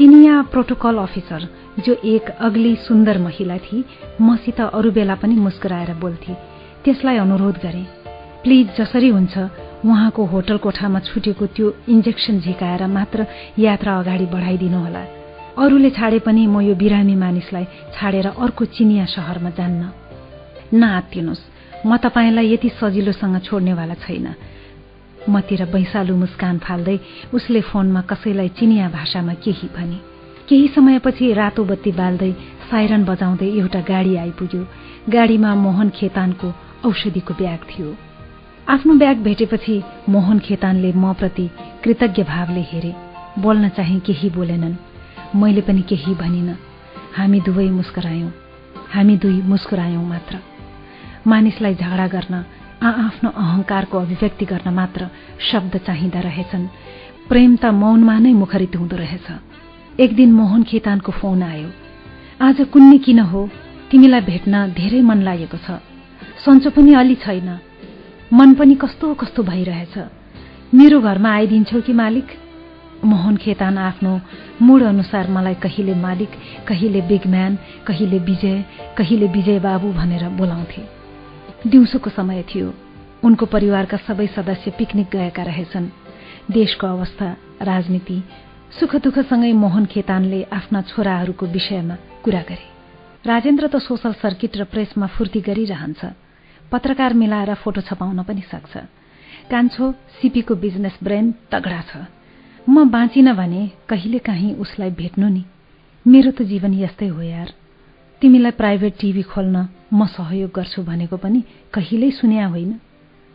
चिनिया 0.00 0.34
प्रोटोकल 0.42 0.96
अफिसर 0.98 1.42
जो 1.86 1.94
एक 2.08 2.28
अग्ली 2.40 2.74
सुन्दर 2.84 3.18
महिला 3.18 3.56
थिए 3.64 3.84
मसित 4.20 4.60
अरू 4.60 4.90
बेला 4.96 5.14
पनि 5.20 5.34
मुस्कुराएर 5.36 5.92
बोल्थे। 6.00 6.34
त्यसलाई 6.84 7.16
अनुरोध 7.16 7.56
गरे 7.64 7.82
प्लिज 8.42 8.68
जसरी 8.78 9.08
हुन्छ 9.08 9.36
उहाँको 9.84 10.24
होटल 10.24 10.56
कोठामा 10.64 11.00
छुटेको 11.04 11.46
त्यो 11.52 11.72
इन्जेक्सन 11.92 12.40
झिकाएर 12.40 12.86
मात्र 12.96 13.26
यात्रा 13.58 13.98
अगाडि 14.00 14.26
बढाइदिनुहोला 14.32 15.02
अरूले 15.60 15.90
छाडे 15.92 16.18
पनि 16.24 16.46
म 16.48 16.64
यो 16.64 16.74
बिरामी 16.80 17.14
मानिसलाई 17.20 17.64
छाडेर 17.92 18.26
अर्को 18.40 18.64
चिनिया 18.72 19.04
शहरमा 19.04 19.50
जान्न। 19.52 19.82
नआत्तिनुहोस् 20.80 21.44
म 21.84 21.96
तपाईँलाई 22.00 22.52
यति 22.52 22.68
सजिलोसँग 22.80 23.36
छोड्नेवाला 23.44 23.94
छैन। 24.00 24.26
मतिर 25.28 25.64
बैसालु 25.64 26.16
मुस्कान 26.16 26.58
फाल्दै 26.58 27.00
उसले 27.34 27.60
फोनमा 27.60 28.00
कसैलाई 28.00 28.48
चिनिया 28.48 28.88
भाषामा 28.88 29.34
केही 29.34 29.68
भने। 29.76 29.98
केही 30.48 30.68
समयपछि 30.68 31.32
रातो 31.32 31.64
बत्ती 31.64 31.92
बाल्दै 31.92 32.32
साइरन 32.70 33.04
बजाउँदै 33.04 33.46
एउटा 33.46 33.80
गाडी 33.80 34.16
आइपुग्यो। 34.16 34.66
गाडीमा 35.08 35.54
मोहन 35.54 35.88
खेतानको 35.90 36.54
औषधिको 36.84 37.34
ब्याग 37.34 37.58
थियो। 37.58 37.96
आफ्नो 38.68 38.94
ब्याग 38.94 39.16
भेटेपछि 39.16 39.82
मोहन 40.08 40.38
खेतानले 40.38 40.92
म 40.92 41.12
प्रति 41.12 41.50
कृतज्ञ 41.84 42.22
भावले 42.22 42.60
हेरे 42.60 42.94
बोल्न 43.38 43.68
चाहिँ 43.68 44.00
केही 44.00 44.30
बोलेनन्। 44.30 44.74
मैले 45.36 45.60
पनि 45.60 45.82
केही 45.82 46.14
भनिन। 46.14 46.56
हामी 47.16 47.40
दुवै 47.40 47.70
मुस्कुरायौं। 47.70 48.30
हामी 48.94 49.16
दुई 49.16 49.42
मुस्कुरायौं 49.42 50.04
मात्र। 50.04 50.38
मानिसलाई 51.26 51.74
झगडा 51.74 52.06
गर्न 52.06 52.44
आआफ्नो 52.82 53.30
अहंकारको 53.30 53.98
अभिव्यक्ति 53.98 54.44
गर्न 54.44 54.74
मात्र 54.74 55.08
शब्द 55.52 55.76
चाहिँदा 55.76 56.20
रहेछन्। 56.20 56.66
प्रेम 57.28 57.56
त 57.56 57.64
मौनमा 57.64 58.18
नै 58.18 58.32
मुखरित 58.32 58.76
हुँदो 58.76 58.96
रहेछ। 58.96 59.26
एक 60.00 60.16
दिन 60.16 60.32
मोहन 60.32 60.62
खेतानको 60.62 61.12
फोन 61.12 61.42
आयो। 61.42 61.68
आज 62.40 62.60
कुन्ने 62.60 62.98
किन 62.98 63.18
हो? 63.18 63.50
तिमीलाई 63.90 64.20
भेट्न 64.20 64.72
धेरै 64.72 65.00
मन 65.00 65.22
लागेको 65.22 65.56
छ। 65.56 65.70
सन्चो 66.44 66.70
पनि 66.70 66.94
अलि 66.94 67.14
छैन। 67.14 67.58
मन 68.32 68.54
पनि 68.54 68.74
कस्तो 68.74 69.14
कस्तो 69.14 69.42
भइरहेछ। 69.42 69.98
मेरो 70.74 71.00
घरमा 71.00 71.30
आइदिन्छौ 71.32 71.80
कि 71.80 71.92
मालिक? 71.92 72.26
मोहन 73.04 73.36
खेतान 73.36 73.78
आफ्नो 73.78 74.20
मूड 74.62 74.82
अनुसार 74.82 75.30
मलाई 75.30 75.54
कहिले 75.54 75.94
मालिक 75.94 76.30
कहिले 76.68 77.00
बिगम्यान 77.00 77.58
कहिले 77.86 78.18
विजय 78.18 78.64
कहिले 78.96 79.26
विजय 79.26 79.58
बाबु 79.58 79.92
भनेर 79.92 80.28
बोलाउँथे। 80.28 80.99
दिउँसोको 81.66 82.10
समय 82.10 82.42
थियो। 82.42 82.74
उनको 83.24 83.46
परिवारका 83.46 83.96
सबै 83.96 84.26
सदस्य 84.26 84.70
पिकनिक 84.70 85.08
गएका 85.12 85.42
रहेछन्। 85.42 85.88
देशको 86.50 86.86
अवस्था 86.86 87.36
राजनीति 87.62 88.22
सुख 88.80 88.96
दुःखसँगै 88.96 89.52
मोहन 89.52 89.86
खेतानले 89.86 90.42
आफ्ना 90.42 90.82
छोराहरूको 90.82 91.46
विषयमा 91.46 91.96
कुरा 92.24 92.42
गरे। 92.42 92.66
राजेन्द्र 93.26 93.68
त 93.68 93.76
सोसल 93.76 94.12
सर्किट 94.12 94.56
र 94.56 94.64
प्रेसमा 94.64 95.06
फूर्ति 95.06 95.40
गरिरहन्छ। 95.40 96.04
पत्रकार 96.72 97.14
मिलाएर 97.14 97.54
फोटो 97.54 97.80
छपाउन 97.80 98.22
पनि 98.22 98.40
सक्छ। 98.40 98.76
कान्छो 99.50 99.92
सिपीको 99.92 100.54
बिजनेस 100.54 100.98
ब्रेन 101.02 101.34
तगडा 101.52 101.80
छ। 101.80 102.08
म 102.68 102.88
बाँचिन 102.88 103.32
भने 103.32 103.70
कहिले 103.88 104.18
काहीँ 104.18 104.54
उसलाई 104.54 104.90
भेट्नु 104.90 105.28
नि। 105.28 105.44
मेरो 106.06 106.30
त 106.30 106.42
जीवन 106.42 106.74
यस्तै 106.74 107.06
हो 107.06 107.22
यार। 107.22 107.59
तिमीलाई 108.20 108.50
प्राइभेट 108.50 108.94
टिभी 109.00 109.22
खोल्न 109.22 109.68
म 109.92 110.06
सहयोग 110.06 110.50
गर्छु 110.52 110.82
भनेको 110.82 111.16
पनि 111.16 111.40
कहिल्यै 111.72 112.10
सुन्या 112.10 112.46
होइन। 112.46 112.72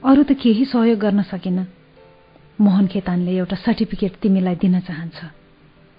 अरू 0.03 0.23
त 0.23 0.31
केही 0.37 0.65
सहयोग 0.65 0.99
गर्न 0.99 1.21
सकिन। 1.21 1.65
मोहन 2.61 2.87
खेतानले 2.87 3.31
एउटा 3.37 3.55
सर्टिफिकेट 3.55 4.13
तिमीलाई 4.21 4.55
दिन 4.55 4.79
चाहन्छ। 4.79 5.17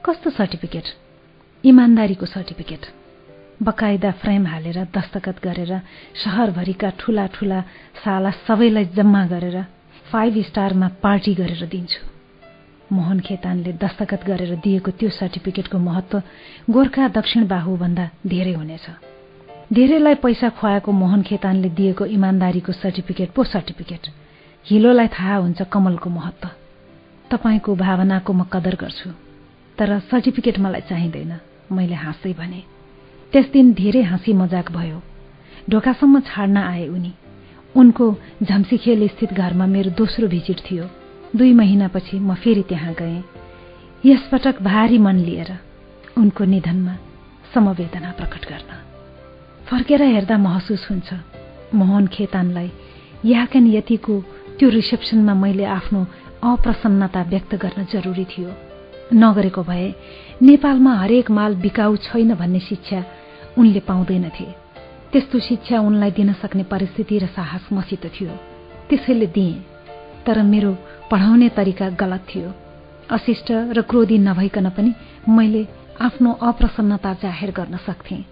कस्तो 0.04 0.30
सर्टिफिकेट? 0.30 0.86
इमान्दारीको 1.64 2.26
सर्टिफिकेट। 2.26 2.82
बकायदा 3.62 4.10
फ्रेम 4.22 4.46
हालेर 4.46 4.78
दस्तखत 4.94 5.36
गरेर 5.44 5.72
शहरभरिका 6.22 6.90
ठूला 6.98 7.26
ठूला 7.26 7.60
साला 8.04 8.30
सबैलाई 8.46 8.84
जम्मा 8.94 9.26
गरेर 9.26 9.66
फाइभ 10.12 10.34
स्टारमा 10.38 10.88
पार्टी 11.02 11.34
गरेर 11.34 11.66
दिन्छु। 11.66 12.15
मोहन 12.92 13.20
खेतानले 13.20 13.72
दस्तखत 13.72 14.24
गरेर 14.26 14.54
दिएको 14.56 14.90
त्यो 14.90 15.10
सर्टिफिकेटको 15.10 15.78
महत्व 15.78 16.22
गोर्खा 16.70 17.08
दक्षिण 17.08 17.46
बाहुभन्दा 17.46 18.10
धेरै 18.26 18.52
हुनेछ। 18.52 18.86
धेरैलाई 19.72 20.14
पैसा 20.14 20.48
खुवाएको 20.48 20.92
मोहन 20.92 21.22
खेतानले 21.22 21.68
दिएको 21.68 22.04
इमान्दारीको 22.06 22.72
सर्टिफिकेट 22.72 23.30
पो 23.30 23.44
सर्टिफिकेट। 23.44 24.06
हिलोलाई 24.66 25.08
थाहा 25.08 25.36
हुन्छ 25.36 25.62
कमलको 25.62 26.10
महत्व 26.10 26.48
तपाईँको 27.30 27.74
भावनाको 27.74 28.32
म 28.32 28.42
कदर 28.52 28.74
गर्छु। 28.74 29.10
तर 29.78 29.98
सर्टिफिकेट 29.98 30.58
मलाई 30.58 30.80
चाहिँदैन 30.80 31.32
मैले 31.72 31.94
हाँस्दै 31.94 32.32
भने। 32.32 32.62
त्यस 33.32 33.46
दिन 33.52 33.72
धेरै 33.74 34.02
हाँसी 34.02 34.32
मजाक 34.32 34.72
भयो। 34.72 35.02
ढोकासम्म 35.70 36.20
छाड्न 36.20 36.56
आए 36.56 36.86
उनी। 36.88 37.12
उनको 37.76 38.04
झम्सीखेल 38.42 39.08
स्थित 39.08 39.32
घरमा 39.32 39.66
मेरो 39.66 39.90
दोस्रो 39.90 40.28
भिजिट 40.28 40.60
थियो। 40.70 40.84
दुई 41.36 41.52
महिनापछि 41.52 42.18
म 42.18 42.34
फेरि 42.34 42.62
त्यहाँ 42.62 42.94
गएँ। 42.94 43.22
यसपटक 44.06 44.62
भारी 44.62 44.98
मन 44.98 45.16
लिएर 45.16 45.58
उनको 46.18 46.44
निधनमा 46.44 46.96
समवेदना 47.54 48.12
प्रकट 48.12 48.48
गर्न। 48.48 48.70
फर्केर 49.66 50.02
हेर्दा 50.02 50.38
महसुस 50.38 50.90
हुन्छ 50.90 51.12
मोहन 51.74 52.06
खेतानलाई 52.06 52.70
याकन 53.24 53.66
यतिको 53.66 54.20
त्यो 54.58 54.68
रिसेप्सनमा 54.68 55.34
मैले 55.34 55.64
आफ्नो 55.64 56.06
अप्रसन्नता 56.42 57.22
व्यक्त 57.22 57.54
गर्न 57.54 57.86
जरुरी 57.92 58.24
थियो। 58.24 58.50
नगरेको 59.14 59.62
भए 59.62 59.94
नेपालमा 60.42 60.94
हरेक 60.94 61.30
माल 61.30 61.54
बिकाउ 61.54 61.96
छैन 61.96 62.34
भन्ने 62.34 62.60
शिक्षा 62.60 63.04
उनले 63.58 63.80
पाउँदैनथे। 63.80 64.46
त्यस्तो 65.12 65.38
शिक्षा 65.38 65.80
उनलाई 65.80 66.10
दिन 66.10 66.32
सक्ने 66.32 66.62
परिस्थिति 66.62 67.18
र 67.18 67.26
साहस 67.26 67.68
मसित 67.72 68.06
थियो। 68.06 68.30
त्यसैले 68.90 69.26
दिएँ। 69.26 69.64
तर 70.26 70.42
मेरो 70.42 70.76
पढाउने 71.10 71.48
तरिका 71.48 71.88
गलत 72.00 72.26
थियो। 72.28 72.52
अशिष्ट 73.10 73.50
र 73.76 73.82
क्रोधी 73.82 74.18
नभइकन 74.18 74.68
पनि 74.68 74.94
मैले 75.28 75.66
आफ्नो 76.00 76.32
अप्रसन्नता 76.42 77.12
जाहेर 77.22 77.50
गर्न 77.50 77.76
सक्थेँ। 77.76 78.24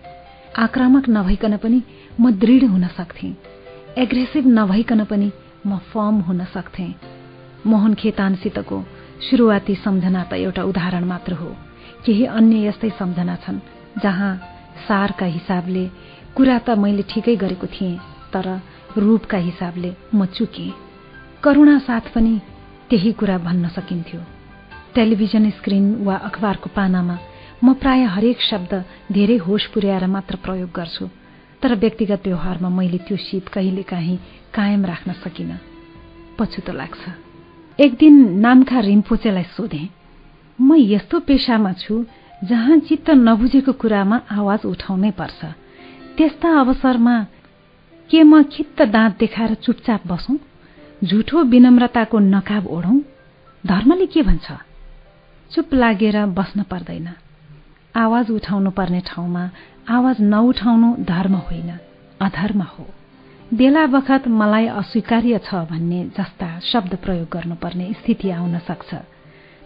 आक्रामक 0.58 1.08
नभइकन 1.08 1.56
पनि 1.56 1.82
म 2.20 2.30
दृढ 2.30 2.64
हुन 2.64 2.86
सक्थेँ। 2.96 3.36
एग्रेसिभ 3.98 4.46
नभइकन 4.48 5.04
पनि 5.04 5.30
म 5.66 5.78
फर्म 5.92 6.20
हुन 6.20 6.44
सक्थेँ। 6.44 6.94
मोहन 7.66 7.94
खेतानसितको 7.94 8.82
सुरुवाती 9.28 9.74
सम्झना 9.74 10.22
त 10.24 10.32
एउटा 10.34 10.62
उदाहरण 10.62 11.04
मात्र 11.04 11.32
हो। 11.32 11.54
केही 12.06 12.24
अन्य 12.38 12.66
यस्तै 12.66 12.90
सम्झना 12.98 13.36
छन् 13.36 13.58
जहाँ 14.02 14.32
सारका 14.88 15.26
हिसाबले 15.26 15.84
कुरा 16.36 16.58
त 16.58 16.70
मैले 16.78 17.02
ठिकै 17.10 17.36
गरेको 17.36 17.66
थिएँ 17.66 17.98
तर 18.32 18.46
रूपका 18.98 19.38
हिसाबले 19.38 19.94
म 20.14 20.26
चुकेँ। 20.26 20.72
करुणा 21.42 21.78
साथ 21.78 22.12
पनि 22.14 22.34
त्यही 22.90 23.12
कुरा 23.12 23.36
भन्न 23.38 23.68
सकिन्थ्यो। 23.76 24.20
टेलिभिजन 24.94 25.50
स्क्रिन 25.50 25.84
वा 26.06 26.16
अखबारको 26.28 26.68
पानामा 26.76 27.16
म 27.64 27.72
प्राय 27.82 28.02
हरेक 28.14 28.40
शब्द 28.40 28.72
धेरै 29.12 29.36
होस 29.46 29.66
पुर्याएर 29.72 30.06
मात्र 30.06 30.36
प्रयोग 30.44 30.70
गर्छु 30.76 31.06
तर 31.62 31.74
व्यक्तिगत 31.82 32.22
व्यवहारमा 32.26 32.68
मैले 32.68 32.98
त्यो 33.06 33.16
शीत 33.16 33.48
कहिलेकाहीँ 33.54 34.18
कायम 34.54 34.84
राख्न 34.84 35.12
सकिन। 35.24 35.50
पछुतो 36.38 36.72
लाग्छ। 36.72 37.02
एक 37.78 37.92
दिन 37.98 38.14
नामखा 38.40 38.80
रिम्पोचेलाई 38.80 39.46
सोधे 39.56 39.82
म 40.58 40.76
यस्तो 40.78 41.20
पेसामा 41.26 41.72
छु 41.82 42.04
जहाँ 42.44 42.78
चित्त 42.86 43.10
नबुझेको 43.26 43.72
कुरामा 43.72 44.16
आवाज 44.30 44.60
उठाउनै 44.66 45.10
पर्छ। 45.18 45.40
त्यस्ता 46.16 46.48
अवसरमा 46.60 47.16
के 48.10 48.22
म 48.22 48.42
खित्त 48.52 48.82
दाँत 48.94 49.12
देखाएर 49.18 49.54
चुपचाप 49.64 50.06
बसौँ? 50.06 50.36
झुठो 51.02 51.42
विनम्रताको 51.42 52.18
नकाब 52.18 52.66
ओढौं। 52.66 52.98
धर्मले 53.66 54.06
के 54.06 54.23
भन्छ? 54.23 54.52
चुप 55.50 55.74
लागेर 55.74 56.26
बस्न 56.26 56.62
पर्दैन। 56.62 57.08
आवाज 57.97 58.31
उठाउनु 58.31 58.70
पर्ने 58.70 59.00
ठाउँमा 59.00 59.50
आवाज 59.89 60.20
नउठाउनु 60.20 60.97
धर्म 61.05 61.34
होइन 61.34 61.70
अधर्म 62.20 62.62
हो। 62.62 62.86
बेला 63.55 63.86
बखत 63.86 64.28
मलाई 64.28 64.66
अस्वीकार्य 64.66 65.40
छ 65.44 65.55
भन्ने 65.55 66.05
जस्ता 66.18 66.60
शब्द 66.60 66.94
प्रयोग 66.97 67.28
गर्नुपर्ने 67.32 67.92
स्थिति 67.92 68.31
आउन 68.31 68.58
सक्छ। 68.58 68.94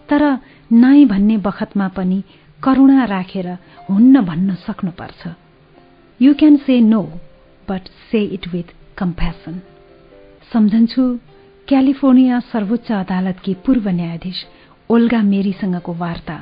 तर 0.09 0.23
नाइ 0.71 1.05
भन्ने 1.05 1.37
बखतमा 1.37 1.87
पनि 1.87 2.23
करुणा 2.63 3.05
राखेर 3.05 3.47
हुन्न 3.89 4.21
भन्न 4.21 4.55
सक्नुपर्छ। 4.55 5.27
You 6.21 6.33
can 6.33 6.57
say 6.57 6.79
no 6.81 7.01
but 7.69 7.81
say 8.11 8.23
it 8.23 8.47
with 8.47 8.73
compassion 8.97 9.61
सम्झन्छु 10.53 11.19
California 11.67 12.39
सर्वोच्च 12.39 12.91
अदालतकी 12.91 13.53
पूर्व 13.53 13.89
न्यायाधीश 13.89 14.45
ओल्गा 14.89 15.21
मेरीसँगको 15.21 15.93
वार्ता। 15.93 16.37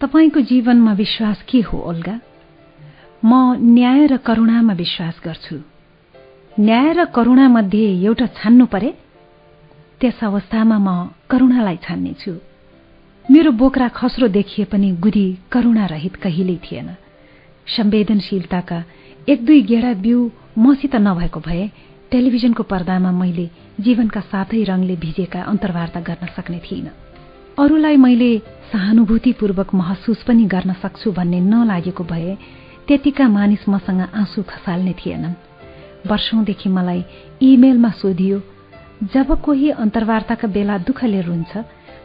तपाईँको 0.00 0.40
जीवनमा 0.40 0.92
विश्वास 0.92 1.42
के 1.48 1.60
हो 1.60 1.78
ओल्गा? 1.78 2.20
म 3.24 3.56
न्याय 3.60 4.06
र 4.06 4.16
करुणामा 4.16 4.72
विश्वास 4.72 5.20
गर्छु। 5.24 5.56
न्याय 6.60 6.92
र 6.92 7.04
करुणा 7.04 7.48
मध्ये 7.48 8.02
एउटा 8.04 8.26
छान्नु 8.26 8.66
परे? 8.66 8.90
त्यस 10.00 10.18
अवस्थामा 10.22 10.78
म 10.78 11.10
करुणालाई 11.30 11.76
छान्नेछु। 11.76 12.32
मेरो 13.30 13.50
बोक्रा 13.50 13.88
खस्रो 13.88 14.28
देखिए 14.28 14.64
पनि 14.64 14.92
गुदी 14.92 15.38
करुणा 15.52 15.86
रहित 15.86 16.16
कहिल्यै 16.16 16.56
थिएन। 16.56 16.88
संवेदनशीलताका 17.66 18.84
एक 19.28 19.46
दुई 19.46 19.62
गेडा 19.62 19.92
बिउ 19.94 20.28
मसित 20.58 20.96
नभएको 20.96 21.40
भए 21.40 21.91
टेलिभिजनको 22.12 22.62
पर्दामा 22.68 23.10
मैले 23.10 23.48
जीवनका 23.80 24.20
सातै 24.20 24.62
रंगले 24.68 24.96
भिजेका 25.00 25.42
अन्तर्वार्ता 25.42 26.00
गर्न 26.00 26.26
सक्ने 26.36 26.58
थिइनँ। 26.60 26.92
अरूलाई 27.58 27.96
मैले 27.96 28.30
सहानुभूतिपूर्वक 28.72 29.74
महसुस 29.74 30.22
पनि 30.28 30.44
गर्न 30.44 30.72
सक्छु 30.82 31.12
भन्ने 31.12 31.40
नलागेको 31.40 32.04
भए 32.04 32.36
त्यतिका 32.88 33.28
मानिस 33.28 33.64
मसँग 33.68 34.00
आँसु 34.12 34.42
खसाल्ने 34.44 34.92
थिएनन्। 35.00 35.40
वर्षौंदेखि 36.04 36.68
मलाई 36.68 37.04
इमेलमा 37.42 37.90
सोधियो 37.96 38.42
जब 39.14 39.28
कोही 39.40 39.70
अन्तर्वार्ताका 39.80 40.48
बेला 40.52 40.78
दुःखले 40.84 41.20
रुन्छ 41.24 41.52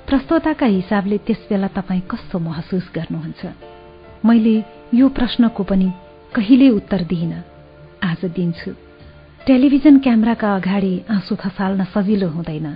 प्रस्तोताका 0.08 0.66
हिसाबले 0.66 1.18
त्यस 1.27 1.48
बेला 1.52 1.68
तपाईँ 1.68 2.08
कस्तो 2.08 2.40
महसुस 2.40 2.92
गर्नुहुन्छ? 2.95 3.45
मैले 4.26 4.56
यो 4.95 5.10
प्रश्नको 5.10 5.64
पनि 5.64 5.92
कहिल्यै 6.36 6.72
उत्तर 6.80 7.02
दिइन। 7.03 7.34
आज 8.03 8.26
दिन्छु। 8.32 8.86
टेलिभिजन 9.48 9.98
क्यामेराका 10.03 10.48
अगाडि 10.56 10.92
आँसु 11.09 11.35
खसाल्न 11.40 11.84
सजिलो 11.93 12.27
हुँदैन। 12.30 12.67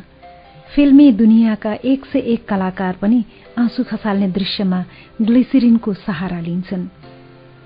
फिल्मी 0.75 1.11
दुनियाँका 1.11 1.73
एक 1.83 2.05
सय 2.05 2.19
एक 2.33 2.47
कलाकार 2.47 2.95
पनि 3.01 3.19
आँसु 3.59 3.83
खसाल्ने 3.83 4.27
दृश्यमा 4.31 4.79
ग्लिसिरिनको 5.21 5.93
सहारा 5.93 6.39
लिन्छन्। 6.39 6.87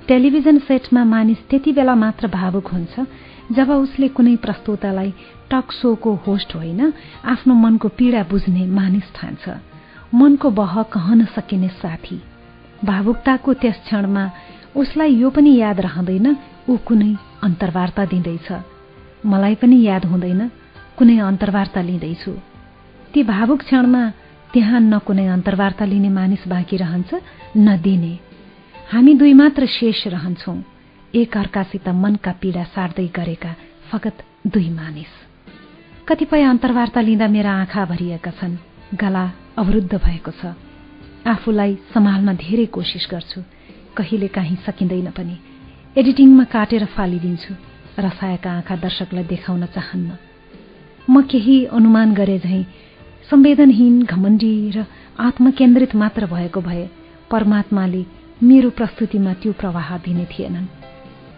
टेलिभिजन 0.08 0.58
सेटमा 0.66 1.04
मानिस 1.06 1.46
त्यति 1.50 1.72
बेला 1.78 1.96
मात्र 1.96 2.28
भावुक 2.34 2.68
हुन्छ 2.68 3.06
जब 3.54 3.70
उसले 3.78 4.08
कुनै 4.10 4.36
प्रस्तोतालाई 4.42 5.14
टक 5.54 5.72
सोको 5.72 6.16
होस्ट 6.26 6.56
होइन 6.56 6.94
आफ्नो 7.30 7.54
मनको 7.54 7.88
पीड़ा 7.94 8.24
बुझ्ने 8.26 8.66
मानिस 8.66 9.14
ठान्छ। 9.16 9.44
मनको 10.14 10.50
बह 10.50 10.82
कहन 10.94 11.26
सकिने 11.38 11.70
साथी। 11.78 12.22
भावुकताको 12.86 13.54
त्यस 13.54 13.86
क्षणमा 13.86 14.30
उसलाई 14.76 15.16
यो 15.16 15.30
पनि 15.30 15.58
याद 15.58 15.80
रहँदैन 15.82 16.38
ऊ 16.70 16.78
कुनै 16.88 17.16
अन्तर्वार्ता 17.44 18.06
दिँदैछ। 18.06 18.50
मलाई 19.26 19.56
पनि 19.56 19.82
याद 19.82 20.06
हुँदैन 20.06 20.42
कुनै 20.98 21.18
अन्तर्वार्ता 21.20 21.82
लिँदैछु। 21.82 22.32
ती 23.14 23.24
भावुक 23.24 23.60
क्षणमा 23.60 24.04
त्यहाँ 24.54 24.80
न 24.80 25.00
कुनै 25.00 25.26
अन्तर्वार्ता 25.28 25.86
लिने 25.86 26.10
मानिस 26.10 26.48
बाँकी 26.48 26.78
रहन्छ 26.78 27.12
न 27.58 27.68
दिने। 27.82 28.14
हामी 28.92 29.14
दुई 29.20 29.34
मात्र 29.34 29.66
शेष 29.66 30.08
रहन्छौ 30.08 30.54
एक 31.14 31.38
अर्कासित 31.38 31.88
मनका 31.90 32.32
पीड़ा 32.42 32.64
सार्दै 32.76 33.08
गरेका 33.16 33.52
फगत 33.90 34.18
दुई 34.48 34.70
मानिस। 34.70 35.12
कतिपय 36.08 36.44
अन्तर्वार्ता 36.44 37.02
लिँदा 37.02 37.28
मेरा 37.28 37.52
आँखा 37.62 37.86
भरिएका 37.86 38.32
छन् 38.32 38.56
गला 38.94 39.26
अवरुद्ध 39.58 39.94
भएको 39.96 40.32
छ। 40.32 40.54
आफूलाई 41.26 41.78
सम्हाल्न 41.94 42.36
धेरै 42.38 42.66
कोसिस 42.70 43.08
गर्छु 43.12 43.42
कहिले 43.98 44.28
काहीँ 44.28 44.58
सकिँदैन 44.66 45.10
पनि। 45.18 45.36
एडिटिङमा 45.98 46.44
काटेर 46.46 46.86
फालिदिन्छु। 46.86 47.54
रसाएका 48.00 48.52
आँखा 48.52 48.76
दर्शकलाई 48.76 49.24
देखाउन 49.24 49.66
चाहन्न। 49.66 50.18
म 51.10 51.22
केही 51.22 51.66
अनुमान 51.78 52.14
गरे 52.14 52.38
झैं 52.40 52.64
संवेदनहीन 53.30 54.04
घमण्डी 54.04 54.54
र 54.76 54.86
आत्मकेन्द्रित 55.20 55.96
मात्र 55.96 56.26
भएको 56.26 56.62
भए 56.62 56.88
परमात्माले 57.32 58.04
मेरो 58.44 58.70
प्रस्तुतिमा 58.70 59.34
त्यो 59.42 59.52
प्रवाह 59.60 59.98
दिने 60.06 60.26
थिएनन्। 60.32 60.68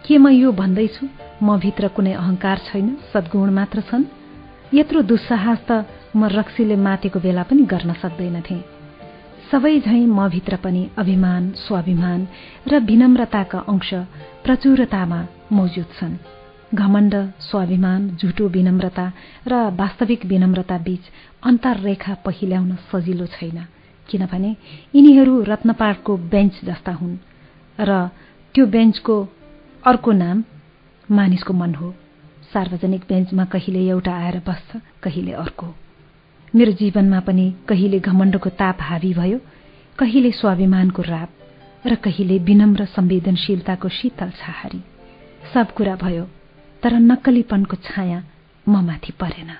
के 0.06 0.18
म 0.18 0.28
यो 0.28 0.52
भन्दैछु? 0.52 1.06
म 1.42 1.58
भित्र 1.62 1.88
कुनै 1.94 2.12
अहंकार 2.12 2.58
छैन 2.66 2.86
सद्गुण 3.12 3.50
मात्र 3.54 3.80
छन्। 3.90 4.04
यत्रो 4.74 5.02
दुस्साहस 5.02 5.60
त 5.68 5.84
म 6.16 6.24
रक्सीले 6.28 6.76
मातेको 6.76 7.20
बेला 7.20 7.42
पनि 7.48 7.62
गर्न 7.72 7.92
सक्दैनथे 8.02 8.58
सबै 9.50 9.74
झैं 9.80 10.06
म 10.06 10.28
भित्र 10.28 10.56
पनि 10.64 10.82
अभिमान 10.98 11.50
स्वाभिमान 11.64 12.26
र 12.68 12.78
विनम्रताका 12.88 13.58
अंश 13.72 13.90
प्रचुरतामा 14.44 15.20
मौजुद 15.52 15.88
छन्। 16.00 16.37
घमण्ड 16.74 17.14
स्वाभिमान 17.40 18.08
झुटो 18.16 18.48
विनम्रता 18.48 19.12
र 19.48 19.54
वास्तविक 19.72 20.24
विनम्रता 20.26 20.78
बीच 20.78 21.00
अन्तररेखा 21.44 22.14
पहिल्याउन 22.14 22.74
सजिलो 22.92 23.26
छैन। 23.26 23.64
किनभने 24.08 24.50
यिनीहरू 24.94 25.42
रत्नपाटको 25.42 26.16
बेन्च 26.16 26.60
जस्ता 26.64 26.92
हुन् 26.92 27.16
र 27.80 28.08
त्यो 28.54 28.66
बेन्चको 28.66 29.16
अर्को 29.86 30.12
नाम 30.12 30.44
मानिसको 31.08 31.52
मन 31.52 31.74
हो। 31.74 31.94
सार्वजनिक 32.52 33.02
बेन्चमा 33.08 33.44
कहिले 33.44 33.88
एउटा 33.88 34.12
आएर 34.12 34.38
बस्छ 34.46 34.76
कहिले 35.02 35.32
अर्को। 35.32 35.74
मेरो 36.54 36.72
जीवनमा 36.72 37.20
पनि 37.20 37.52
कहिले 37.68 38.00
घमण्डको 38.00 38.50
ताप 38.50 38.76
हावी 38.80 39.12
भयो 39.14 39.38
कहिले 39.98 40.30
स्वाभिमानको 40.30 41.02
राप 41.02 41.30
र 41.86 41.94
कहिले 41.94 42.38
विनम्र 42.38 42.84
संवेदनशीलताको 42.84 43.88
शीतल 43.88 44.30
छहारी। 44.30 44.82
सब 45.54 45.72
कुरा 45.72 45.96
भयो। 45.96 46.28
तर 46.82 46.92
नक्कलीपनको 47.00 47.76
छाया 47.76 48.22
म 48.68 48.84
माथि 48.86 49.12
परेन। 49.12 49.50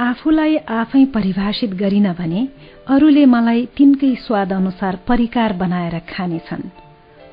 आफूलाई 0.00 0.56
आफै 0.56 1.04
परिभाषित 1.04 1.74
गरिन 1.74 2.12
भने 2.12 2.40
अरूले 2.88 3.24
मलाई 3.26 3.66
तिनकै 3.76 4.14
स्वाद 4.14 4.52
अनुसार 4.52 4.98
परिकार 5.08 5.52
बनाएर 5.52 5.98
खानेछन्। 6.08 6.64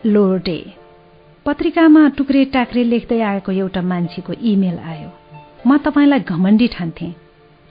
लोर्डे। 0.06 0.86
पत्रिकामा 1.48 2.01
टुक्रे 2.09 2.43
टाक्रे 2.45 2.84
लेख्दै 2.84 3.19
आएको 3.24 3.51
एउटा 3.51 3.82
मान्छेको 3.82 4.34
इमेल 4.34 4.80
आयो। 4.84 5.09
म 5.67 5.77
तपाईँलाई 5.77 6.19
घमण्डी 6.19 6.67
ठान्थे 6.67 7.08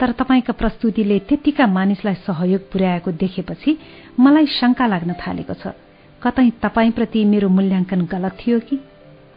तर 0.01 0.11
तपाईँका 0.13 0.53
प्रस्तुतिले 0.53 1.19
त्यतिका 1.29 1.67
मानिसलाई 1.67 2.15
सहयोग 2.25 2.63
पुर्याएको 2.73 3.11
देखेपछि 3.13 3.77
मलाई 4.21 4.47
शंका 4.49 4.87
लाग्न 4.87 5.13
थालेको 5.13 5.55
छ। 5.61 5.77
कतै 6.23 6.47
तपाईँप्रति 6.65 7.25
मेरो 7.25 7.49
मूल्याङ्कन 7.49 8.01
गलत 8.09 8.39
थियो 8.41 8.59
कि? 8.65 8.81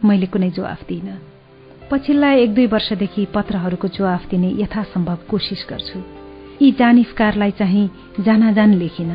मैले 0.04 0.26
कुनै 0.32 0.50
जवाफ 0.56 0.88
दिइन 0.88 1.08
पछिल्ला 1.90 2.32
एक 2.40 2.50
दुई 2.54 2.66
वर्षदेखि 2.66 3.26
पत्रहरूको 3.36 3.88
जवाफ 3.88 4.28
दिने 4.30 4.56
यथासम्भव 4.62 5.18
कोसिस 5.28 5.68
गर्छु। 5.68 5.98
यी 6.64 6.72
जानिफकारलाई 6.80 7.50
चाहिँ 7.60 7.86
जानाजान 8.24 8.74
लेखिन। 8.74 9.12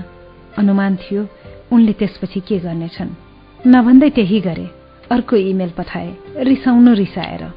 अनुमान 0.58 0.96
थियो 0.96 1.28
उनले 1.74 1.94
त्यसपछि 1.94 2.40
के 2.40 2.60
गर्नेछन्? 2.60 3.16
नभन्दै 3.68 4.10
त्यही 4.10 4.42
गरे। 4.42 4.75
अर्को 5.12 5.36
इमेल 5.36 5.70
पठाए 5.70 6.18
रिसाउनु 6.38 6.94
रिसाएर। 6.94 7.54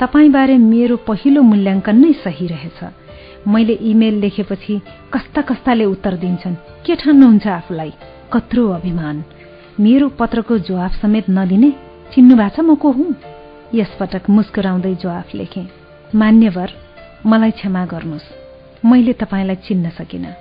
तपाईँबारे 0.00 0.58
मेरो 0.58 0.96
पहिलो 0.96 1.42
मूल्याङ्कन 1.42 1.96
नै 1.96 2.12
सही 2.12 2.46
रहेछ। 2.46 2.92
मैले 3.48 3.72
इमेल 3.72 4.14
लेखेपछि 4.14 4.80
कस्ता 5.12 5.42
कस्ताले 5.42 5.84
उत्तर 5.84 6.16
दिन्छन्? 6.16 6.54
के 6.54 6.96
ठान्नुहुन्छ 6.96 7.46
आफूलाई? 7.46 7.92
कत्रो 8.32 8.68
अभिमान। 8.68 9.24
मेरो 9.80 10.08
पत्रको 10.08 10.58
जवाफ 10.58 11.02
समेत 11.02 11.24
नदिने 11.30 11.70
चिन्नु 12.14 12.36
भएको 12.36 12.56
छ 12.56 12.60
म 12.60 12.74
को 12.74 12.90
हुँ? 12.90 13.14
यसपटक 13.74 14.30
मुस्कुराउँदै 14.30 14.94
जवाफ 14.94 15.34
लेखे। 15.34 15.66
मान्यवर 16.14 16.70
मलाई 17.26 17.50
क्षमा 17.50 17.86
गर्नुहोस्। 17.86 18.22
मैले 18.84 19.12
तपाईँलाई 19.12 19.56
चिन्न 19.56 19.90
सकिनँ। 19.90 20.34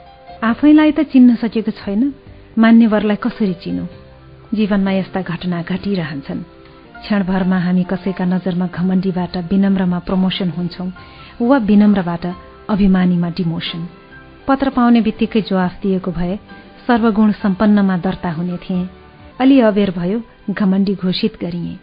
आफैलाई 0.43 0.91
त 0.91 0.99
चिन्न 0.99 1.35
सकेको 1.35 1.71
छैन। 1.71 2.13
मान्यवरलाई 2.57 3.15
कसरी 3.15 3.53
चिनौ? 3.53 4.02
जीवनमा 4.53 4.91
यस्ता 4.91 5.21
घटना 5.23 5.61
घटिरहन्छन्। 5.63 6.41
क्षणभरमा 7.03 7.57
हामी 7.59 7.83
कसैका 7.83 8.25
नजरमा 8.25 8.67
घमण्डीबाट 8.69 9.37
विनम्रमा 9.51 9.99
प्रमोसन 10.07 10.49
हुन्छौं 10.57 10.89
वा 11.41 11.57
विनम्रबाट 11.69 12.25
अभिमानीमा 12.69 13.29
डिमोसन 13.37 13.81
पत्र 14.47 14.69
पाउने 14.75 15.01
बित्तिकै 15.01 15.41
जवाफ 15.49 15.73
दिएको 15.81 16.11
भए 16.11 16.35
सर्वगुण 16.87 17.31
सम्पन्नमा 17.41 17.97
दर्ता 18.05 18.31
हुने 18.31 18.57
थिए। 18.63 18.87
अलि 19.41 19.59
अबेर 19.69 19.91
भयो 19.97 20.21
घमण्डी 20.49 20.95
घोषित 20.95 21.37
गरिए। 21.41 21.77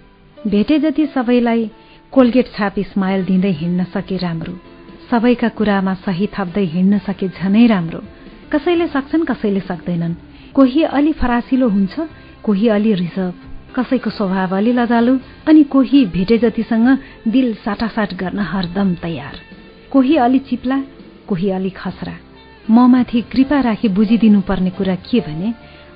भेटे 0.51 0.79
जति 0.79 1.07
सबैलाई 1.15 1.71
कोलगेट 2.13 2.47
छापी 2.55 2.83
स्माइल 2.83 3.25
दिँदै 3.25 3.53
हिँड्न 3.61 3.85
सके 3.95 4.17
राम्रो। 4.17 4.55
सबैका 5.11 5.49
कुरामा 5.59 5.95
सही 6.07 6.27
थप्दै 6.35 6.65
हिँड्न 6.75 6.99
सके 7.07 7.29
झनै 7.29 7.67
राम्रो। 7.67 8.01
कसैले 8.53 8.87
सक्छन् 8.87 9.25
कसैले 9.25 9.61
सक्दैनन्। 9.61 10.15
कोही 10.55 10.83
अलि 10.83 11.13
फरासिलो 11.13 11.69
हुन्छ 11.69 11.95
कोही 12.45 12.69
अलि 12.69 12.95
रिजर्भ 12.95 13.35
कसैको 13.77 14.11
स्वभाव 14.11 14.57
अलि 14.57 14.73
लजालु 14.73 15.19
अनि 15.49 15.63
कोही 15.65 16.05
भेटे 16.07 16.39
जतिसँग 16.39 16.89
दिल 17.29 17.55
साटासाट 17.65 18.15
गर्न 18.15 18.39
हरदम 18.39 18.95
तयार। 18.95 19.37
कोही 19.93 20.17
अलि 20.17 20.39
चिप्ला 20.49 20.79
कोही 21.29 21.51
अलि 21.51 21.71
खसरा। 21.71 22.15
म 22.71 22.87
माथि 22.91 23.21
कृपा 23.33 23.61
राखी 23.61 23.89
बुझिदिनु 23.89 24.41
पर्ने 24.41 24.71
कुरा 24.71 24.95
के 25.07 25.21
भने 25.21 25.55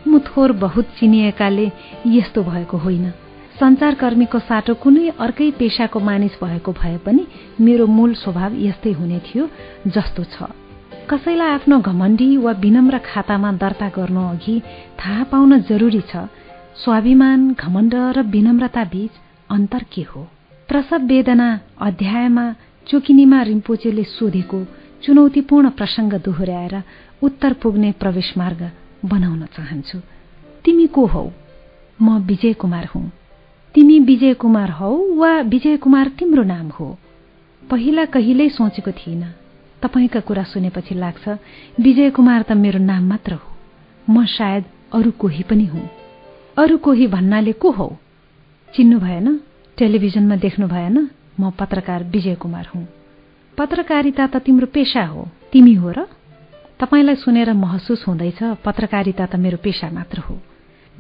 म 0.08 0.18
थोर 0.18 0.52
बहुत 0.52 0.84
चिनिएकाले 0.98 1.70
यस्तो 2.06 2.42
भएको 2.42 2.76
होइन। 2.76 3.10
सञ्चारकर्मीको 3.58 4.38
साटो 4.38 4.74
कुनै 4.74 5.08
अर्कै 5.20 5.50
पेसाको 5.58 6.00
मानिस 6.00 6.38
भएको 6.42 6.72
भए 6.72 6.96
पनि 7.06 7.26
मेरो 7.60 7.86
मूल 7.86 8.14
स्वभाव 8.14 8.54
यस्तै 8.58 8.92
हुने 8.92 9.18
थियो 9.26 9.48
जस्तो 9.86 10.24
छ। 10.24 10.63
कसैलाई 11.10 11.48
आफ्नो 11.48 11.80
घमण्डी 11.80 12.36
वा 12.36 12.52
विनम्र 12.52 12.98
खातामा 12.98 13.52
दर्ता 13.52 13.88
गर्नु 13.88 14.20
अघि 14.20 14.62
थाहा 15.00 15.24
पाउन 15.24 15.60
जरुरी 15.60 16.00
छ। 16.00 16.16
स्वाभिमान 16.84 17.52
घमण्ड 17.52 17.94
र 17.94 18.22
विनम्रता 18.22 18.84
बीच 18.84 19.10
अन्तर 19.50 19.84
के 19.92 20.02
हो? 20.02 20.22
प्रसव 20.68 21.04
वेदना 21.04 21.60
अध्यायमा 21.80 22.54
चोकिनीमा 22.88 23.42
रिम्पोचेले 23.42 24.04
सोधेको 24.04 24.64
चुनौतीपूर्ण 25.02 25.70
प्रसङ्ग 25.70 26.14
दोहोऱ्याएर 26.14 26.82
उत्तर 27.22 27.52
पुग्ने 27.52 27.92
प्रवेश 27.92 28.34
मार्ग 28.38 28.70
बनाउन 29.04 29.44
चाहन्छु। 29.44 29.98
तिमी 30.64 30.86
को 30.86 31.06
हौ? 31.06 31.30
म 32.02 32.18
विजय 32.18 32.52
कुमार 32.52 32.84
हुँ। 32.84 33.12
तिमी 33.74 34.00
विजय 34.00 34.34
कुमार 34.34 34.70
हौ 34.70 34.96
वा 35.14 35.40
विजय 35.40 35.76
कुमार 35.76 36.08
तिम्रो 36.08 36.42
नाम 36.42 36.68
हो? 36.68 36.98
पहिला 37.70 38.04
कहिल्यै 38.04 38.48
सोचेको 38.48 38.92
थिइनँ। 38.92 39.43
तपाईँका 39.84 40.20
कुरा 40.20 40.42
सुनेपछि 40.42 40.94
लाग्छ 40.94 41.28
विजय 41.80 42.10
कुमार 42.10 42.42
त 42.42 42.52
मेरो 42.52 42.78
नाम 42.78 43.08
मात्र 43.08 43.32
हो। 43.32 43.48
म 44.10 44.24
सायद 44.24 44.64
अरू 44.94 45.10
कोही 45.10 45.42
पनि 45.42 45.64
हुँ। 45.64 45.88
अरू 46.58 46.76
कोही 46.78 47.06
भन्नाले 47.06 47.52
को 47.52 47.70
हौ? 47.70 47.88
चिन्नु 48.76 48.98
भएन? 48.98 49.40
टेलिभिजनमा 49.78 50.36
देख्नु 50.36 50.68
भएन? 50.68 51.10
म 51.40 51.50
पत्रकार 51.50 52.04
विजय 52.04 52.34
कुमार 52.34 52.66
हुँ। 52.74 52.86
पत्रकारिता 53.58 54.26
त 54.26 54.36
तिम्रो 54.36 54.66
पेसा 54.66 55.04
हो। 55.04 55.28
तिमी 55.52 55.74
हो 55.74 55.90
र? 55.90 56.06
तपाईँलाई 56.80 57.14
सुनेर 57.14 57.52
महसुस 57.52 58.04
हुँदैछ 58.08 58.42
पत्रकारिता 58.64 59.26
त 59.26 59.36
मेरो 59.36 59.56
पेसा 59.56 59.90
मात्र 59.90 60.18
हो। 60.18 60.40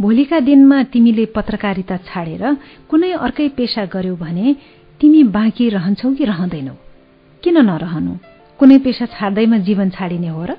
भोलिका 0.00 0.40
दिनमा 0.40 0.82
तिमीले 0.82 1.24
पत्रकारिता 1.26 1.96
छाडेर 1.96 2.44
कुनै 2.90 3.12
अर्कै 3.12 3.48
पेसा 3.48 3.84
गर्यौ 3.86 4.16
भने 4.16 4.56
तिमी 5.00 5.22
बाँकी 5.24 5.68
रहन्छौ 5.68 6.14
कि 6.14 6.24
रहँदैनौ? 6.24 6.76
किन 7.42 7.58
नरहनु? 7.64 8.33
कुनै 8.58 8.78
पेसा 8.78 9.06
छाड्दैमा 9.06 9.58
जीवन 9.58 9.90
छाडिने 9.90 10.28
हो 10.28 10.44
र? 10.44 10.52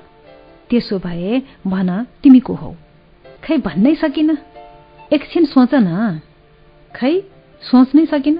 त्यसो 0.70 0.98
भए 0.98 1.42
भन 1.66 2.06
तिमी 2.22 2.40
को 2.40 2.54
हौ? 2.54 2.74
खै 3.44 3.56
भन्नै 3.56 3.94
सकिन? 3.94 4.36
एकछिन 5.12 5.44
सोच 5.44 5.74
न। 5.74 6.20
खै 6.94 7.22
सोच्नै 7.62 8.06
सकिन? 8.06 8.38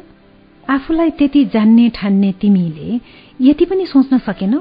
आफूलाई 0.71 1.11
त्यति 1.11 1.45
जान्ने 1.45 1.89
ठान्ने 1.89 2.33
तिमीले 2.33 3.01
यति 3.41 3.65
पनि 3.65 3.87
सोच्न 3.87 4.19
सकेनौ? 4.19 4.61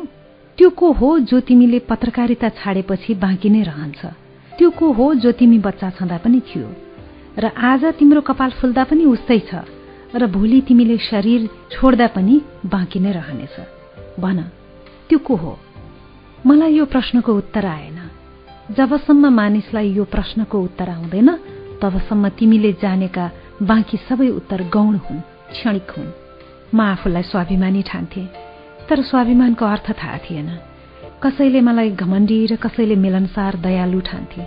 त्यो 0.57 0.69
को 0.69 0.91
हो 0.91 1.19
जो 1.19 1.39
तिमीले 1.39 1.79
पत्रकारिता 1.79 2.49
छाडेपछि 2.49 3.13
बाँकी 3.13 3.49
नै 3.49 3.63
रहन्छ? 3.63 4.05
त्यो 4.57 4.69
को 4.69 4.91
हो 4.91 5.13
जो 5.13 5.31
तिमी 5.31 5.59
बच्चा 5.59 5.89
छँदा 5.89 6.17
पनि 6.17 6.39
थियो? 6.39 6.67
र 7.39 7.45
आज 7.45 7.85
तिम्रो 7.85 8.21
कपाल 8.21 8.51
फुल्दा 8.51 8.83
पनि 8.83 9.05
उस्तै 9.05 9.39
छ? 9.39 9.55
र 10.15 10.27
भोलि 10.27 10.61
तिमीले 10.61 10.97
शरीर 10.97 11.49
छोड्दा 11.71 12.07
पनि 12.07 12.41
बाँकी 12.65 12.99
नै 12.99 13.11
रहनेछ? 13.11 13.55
भन। 14.19 14.64
त्यो 15.09 15.19
को 15.19 15.35
हो? 15.35 15.57
मलाई 16.45 16.73
यो 16.73 16.85
प्रश्नको 16.85 17.33
उत्तर 17.33 17.65
आएन। 17.65 17.99
जबसम्म 18.77 19.29
मानिसलाई 19.29 19.89
यो 19.93 20.03
प्रश्नको 20.05 20.57
उत्तर 20.59 20.89
आउँदैन 20.89 21.29
तबसम्म 21.81 22.29
तिमीले 22.37 22.71
जानेका 22.81 23.25
बाँकी 23.61 23.97
सबै 24.09 24.29
उत्तर 24.29 24.63
गौण 24.69 24.95
हुन् 25.05 25.21
क्षणिक 25.51 25.89
हुन्। 25.97 26.11
म 26.73 26.79
आफूलाई 26.81 27.23
स्वाभिमानी 27.23 27.81
ठान्थे 27.81 28.23
तर 28.89 29.01
स्वाभिमानको 29.01 29.65
अर्थ 29.65 29.87
थाहा 29.91 30.17
थिएन। 30.25 30.49
कसैले 31.23 31.61
मलाई 31.61 31.89
घमण्डी 31.93 32.37
र 32.45 32.55
कसैले 32.55 32.95
मिलनसार 32.95 33.55
दयालु 33.61 33.99
ठान्थे। 34.01 34.41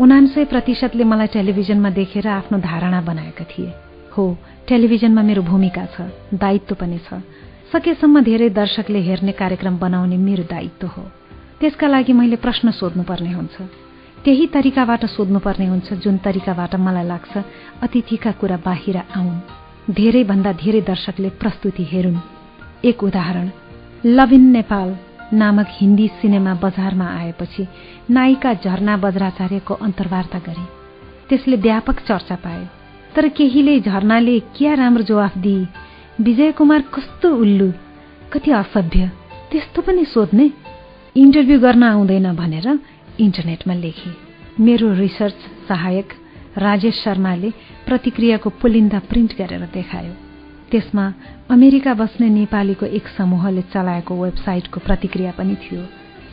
उनान्सय 0.00 0.44
प्रतिशतले 0.44 1.04
मलाई 1.04 1.26
टेलिभिजनमा 1.26 1.90
देखेर 1.90 2.26
आफ्नो 2.28 2.58
धारणा 2.58 3.00
बनाएका 3.00 3.44
थिए। 3.44 3.70
हो 4.12 4.24
टेलिभिजनमा 4.68 5.22
मेरो 5.22 5.42
भूमिका 5.42 5.84
छ 5.94 6.10
दायित्व 6.34 6.74
पनि 6.74 6.98
छ। 6.98 7.22
सकेसम्म 7.72 8.20
धेरै 8.20 8.48
दर्शकले 8.50 9.00
हेर्ने 9.00 9.32
कार्यक्रम 9.32 9.76
बनाउने 9.78 10.16
मेरो 10.16 10.42
दायित्व 10.44 10.86
हो। 10.86 11.02
त्यसका 11.60 11.86
लागि 11.88 12.12
मैले 12.12 12.36
प्रश्न 12.36 12.70
सोध्नुपर्ने 12.70 13.32
हुन्छ। 13.32 13.56
त्यही 14.24 14.46
तरिकाबाट 14.46 15.04
सोध्नुपर्ने 15.08 15.66
हुन्छ 15.66 15.92
जुन 16.04 16.16
तरिकाबाट 16.24 16.74
मलाई 16.76 17.06
लाग्छ 17.06 17.32
अतिथिका 17.82 18.30
कुरा 18.40 18.56
बाहिर 18.66 18.96
आउन्। 19.16 19.40
धेरैभन्दा 19.88 20.52
धेरै 20.52 20.80
दर्शकले 20.84 21.28
प्रस्तुति 21.40 21.84
हेरुन्। 21.92 22.18
एक 22.84 23.02
उदाहरण 23.02 23.48
लभ 24.06 24.32
इन 24.32 24.44
नेपाल 24.52 24.88
नामक 25.32 25.68
हिन्दी 25.70 26.06
सिनेमा 26.20 26.54
बजारमा 26.62 27.06
आएपछि 27.20 27.66
नायिका 28.10 28.52
झरना 28.54 28.96
बज्राचार्यको 28.96 29.74
अन्तर्वार्ता 29.80 30.38
गरे। 30.46 30.66
त्यसले 31.28 31.56
व्यापक 31.56 32.04
चर्चा 32.08 32.36
पायो 32.44 32.66
तर 33.16 33.28
केहीले 33.28 33.80
झरनाले 33.80 34.38
क्या 34.56 34.74
राम्रो 34.74 35.02
जवाफ 35.02 35.38
दिए 35.38 35.64
विजय 36.20 36.52
कुमार 36.52 36.80
कस्तो 36.80 37.36
उल्लु 37.36 37.72
कति 38.32 38.50
असभ्य 38.50 39.10
त्यस्तो 39.52 39.82
पनि 39.82 40.04
सोध्ने। 40.04 40.50
इन्टरभ्यू 41.16 41.60
गर्न 41.60 41.82
आउँदैन 41.82 42.36
भनेर 42.36 42.78
इन्टरनेटमा 43.20 43.74
लेखे। 43.74 44.10
मेरो 44.62 44.92
रिसर्च 44.92 45.34
सहायक 45.68 46.12
राजेश 46.58 46.94
शर्माले 46.94 47.50
प्रतिक्रियाको 47.86 48.50
पुलिन्दा 48.50 48.98
प्रिन्ट 48.98 49.32
गरेर 49.38 49.60
देखायो। 49.60 50.12
त्यसमा 50.70 51.12
अमेरिका 51.50 51.94
बस्ने 51.94 52.28
नेपालीको 52.28 52.86
एक 52.86 53.08
समूहले 53.08 53.62
चलाएको 53.62 54.22
वेबसाइटको 54.24 54.80
प्रतिक्रिया 54.80 55.32
पनि 55.32 55.54
थियो। 55.54 55.86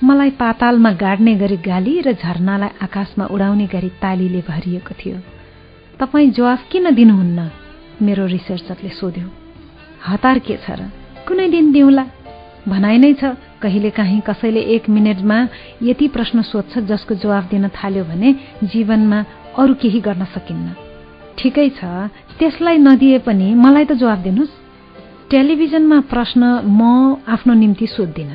मलाई 0.04 0.30
पातालमा 0.30 0.92
गाड्ने 0.92 1.36
गरी 1.36 1.58
गाली 1.58 2.02
र 2.02 2.14
झरनालाई 2.14 2.70
आकाशमा 2.82 3.26
उडाउने 3.26 3.68
गरी 3.68 3.90
तालीले 3.90 4.42
भरिएको 4.42 4.94
थियो। 4.96 5.18
तपाईँ 6.00 6.32
जवाफ 6.32 6.70
किन 6.72 6.96
दिनुहुन्न? 6.96 7.52
मेरो 8.02 8.26
रिसर्चरले 8.26 8.90
सोध्यो। 8.90 9.39
हतार 10.08 10.40
के 10.40 10.56
छ 10.58 10.68
र 10.80 10.90
कुनै 11.28 11.48
दिन 11.50 11.72
दिउँला। 11.72 12.04
भनाइ 12.68 12.98
नै 12.98 13.14
छ 13.14 13.24
कहिलेकाहीँ 13.62 14.22
कसैले 14.28 14.62
एक 14.76 14.90
मिनटमा 14.90 15.38
यति 15.84 16.08
प्रश्न 16.16 16.42
सोध्छ 16.42 16.80
जसको 16.90 17.16
जवाफ 17.16 17.50
दिन 17.50 17.68
थाल्यो 17.70 18.04
भने 18.04 18.30
जीवनमा 18.64 19.20
अरू 19.60 19.74
केही 19.82 20.00
गर्न 20.00 20.24
सकिन्न। 20.36 20.68
ठिकै 21.38 21.70
छ 21.80 21.82
त्यसलाई 22.40 22.78
नदिए 22.78 23.18
पनि 23.28 23.48
मलाई 23.56 23.86
त 23.86 23.92
जवाफ 24.00 24.20
दिनुहोस्। 24.28 24.58
टेलिभिजनमा 25.32 26.00
प्रश्न 26.12 26.42
म 26.66 26.82
आफ्नो 27.28 27.54
निम्ति 27.54 27.88
सोध्दिन। 27.88 28.32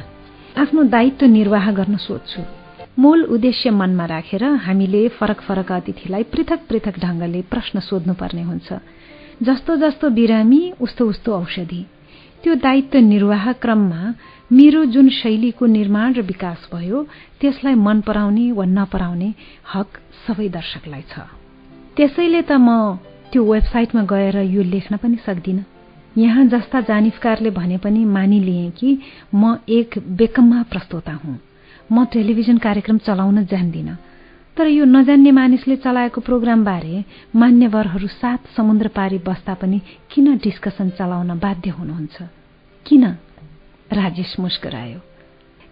आफ्नो 0.57 0.83
दायित्व 0.95 1.27
निर्वाह 1.27 1.71
गर्न 1.73 1.97
सोध्छु। 1.99 2.41
मूल 2.99 3.23
उद्देश्य 3.35 3.71
मनमा 3.71 4.05
राखेर 4.07 4.45
हामीले 4.65 5.03
फरक 5.19 5.41
फरक 5.43 5.73
अतिथिलाई 5.73 6.23
पृथक 6.33 6.61
पृथक 6.69 6.95
ढंगले 7.03 7.41
प्रश्न 7.51 7.81
सोध्नुपर्ने 7.81 8.43
हुन्छ। 8.43 8.69
जस्तो 9.43 9.77
जस्तो 9.77 10.11
बिरामी 10.11 10.73
उस्तो 10.81 11.09
उस्तो 11.09 11.33
औषधि। 11.33 11.87
त्यो 12.43 12.55
दायित्व 12.55 12.99
निर्वाह 12.99 13.53
क्रममा 13.53 14.15
मेरो 14.53 14.85
जुन 14.85 15.09
शैलीको 15.09 15.67
निर्माण 15.67 16.13
र 16.15 16.21
विकास 16.21 16.69
भयो 16.75 17.07
त्यसलाई 17.41 17.75
मन 17.75 18.01
पराउने 18.01 18.53
वा 18.53 18.65
नपराउने 18.65 19.35
हक 19.75 19.89
सबै 20.27 20.49
दर्शकलाई 20.49 21.03
छ। 21.03 21.19
त्यसैले 21.97 22.43
त 22.43 22.53
म 22.53 22.99
त्यो 23.33 23.53
वेबसाइटमा 23.53 24.03
गएर 24.03 24.37
यो 24.37 24.63
लेख्न 24.63 24.97
पनि 24.97 25.17
सक्दिन। 25.27 25.65
यहाँ 26.19 26.45
जस्ता 26.47 26.81
जानिफकारले 26.81 27.51
भने 27.51 27.79
पनि 27.79 28.05
मानिलिए 28.05 28.71
कि 28.71 28.99
म 29.35 29.59
एक 29.69 29.99
बेकम्मा 29.99 30.63
प्रस्तोता 30.63 31.13
हुँ। 31.13 31.39
म 31.93 32.05
टेलिभिजन 32.05 32.59
कार्यक्रम 32.59 32.99
चलाउन 32.99 33.45
जान्दिन। 33.45 33.97
तर 34.57 34.67
यो 34.67 34.85
नजान्ने 34.85 35.31
मानिसले 35.31 35.77
चलाएको 35.77 36.21
प्रोग्रामबारे 36.21 37.05
मान्यवरहरू 37.37 38.07
सात 38.07 38.41
समुद्र 38.57 38.89
पारी 38.89 39.19
बस्दा 39.19 39.55
पनि 39.55 39.81
किन 40.11 40.37
डिस्कसन 40.37 40.91
चलाउन 40.91 41.39
बाध्य 41.39 41.71
हुनुहुन्छ? 41.71 42.23
किन? 42.87 43.05
राजेश 43.93 44.37
मुस्करायो। 44.41 45.01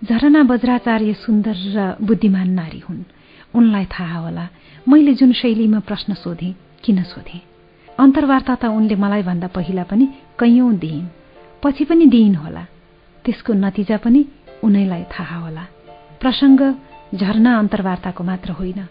झरना 0.05 0.43
बज्राचार्य 0.43 1.13
सुन्दर 1.15 1.57
र 1.57 1.97
बुद्धिमान 2.03 2.51
नारी 2.51 2.79
हुन्। 2.79 3.03
उनलाई 3.55 3.85
थाहा 3.85 4.19
होला 4.19 4.49
मैले 4.89 5.15
जुन 5.15 5.33
शैलीमा 5.33 5.79
प्रश्न 5.79 6.15
सोधे 6.15 6.55
किन 6.85 7.03
सोधे? 7.03 7.41
अन्तर्वार्ता 8.01 8.55
त 8.55 8.65
उनले 8.65 8.95
मलाई 8.95 9.23
भन्दा 9.23 9.47
पहिला 9.47 9.83
पनि 9.83 10.09
कैयौं 10.41 10.77
दिइन्। 10.77 11.07
पछि 11.63 11.85
पनि 11.85 12.07
दिइन् 12.07 12.35
होला। 12.35 12.67
त्यसको 13.25 13.53
नतिजा 13.53 13.97
पनि 13.97 14.27
उनैलाई 14.65 15.03
थाहा 15.03 15.39
होला। 15.39 15.65
प्रसङ्ग 16.21 16.61
झरना 17.15 17.59
अन्तर्वार्ताको 17.59 18.25
मात्र 18.25 18.53
होइन। 18.53 18.87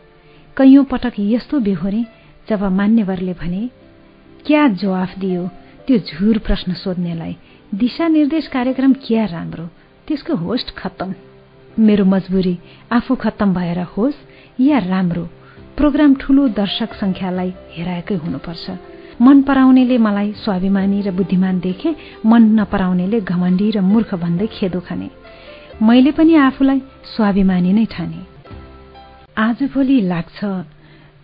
कैयौं 0.57 0.83
पटक 0.83 1.13
यस्तो 1.19 1.59
बेहोरे 1.59 2.05
जब 2.49 2.63
मान्यवरले 2.63 3.33
भने 3.33 3.69
क्या 4.45 4.67
जवाफ 4.67 5.17
दियो 5.19 5.47
त्यो 5.87 5.97
झुर 5.97 6.37
प्रश्न 6.37 6.73
सोध्नेलाई? 6.73 7.37
दिशा 7.75 8.07
निर्देश 8.07 8.47
कार्यक्रम 8.47 8.93
क्या 8.93 9.25
राम्रो? 9.25 9.65
त्यसको 10.07 10.35
होस्ट 10.35 10.75
खत्तम। 10.77 11.13
मेरो 11.79 12.05
मजबुरी 12.05 12.57
आफू 12.91 13.15
खत्तम 13.15 13.53
भएर 13.53 13.79
होस् 13.79 14.61
या 14.61 14.77
राम्रो 14.77 15.23
प्रोग्राम 15.77 16.15
ठूलो 16.15 16.47
दर्शक 16.47 16.93
संख्यालाई 16.93 17.53
हेराएकै 17.73 18.15
हुनुपर्छ। 18.15 18.69
मन 19.21 19.41
पराउनेले 19.41 19.97
मलाई 19.97 20.31
स्वाभिमानी 20.33 21.01
र 21.01 21.11
बुद्धिमान 21.11 21.59
देखे 21.59 21.95
मन 22.25 22.43
नपराउनेले 22.59 23.21
घमण्डी 23.21 23.71
र 23.71 23.81
मूर्ख 23.81 24.15
भन्दै 24.15 24.47
खेदो 24.47 24.79
खाने। 24.79 25.09
मैले 25.81 26.11
पनि 26.11 26.35
आफूलाई 26.35 26.81
स्वाभिमानी 27.05 27.73
नै 27.73 27.85
ठाने। 27.85 28.21
आजभोलि 29.37 30.01
लाग्छ 30.01 30.39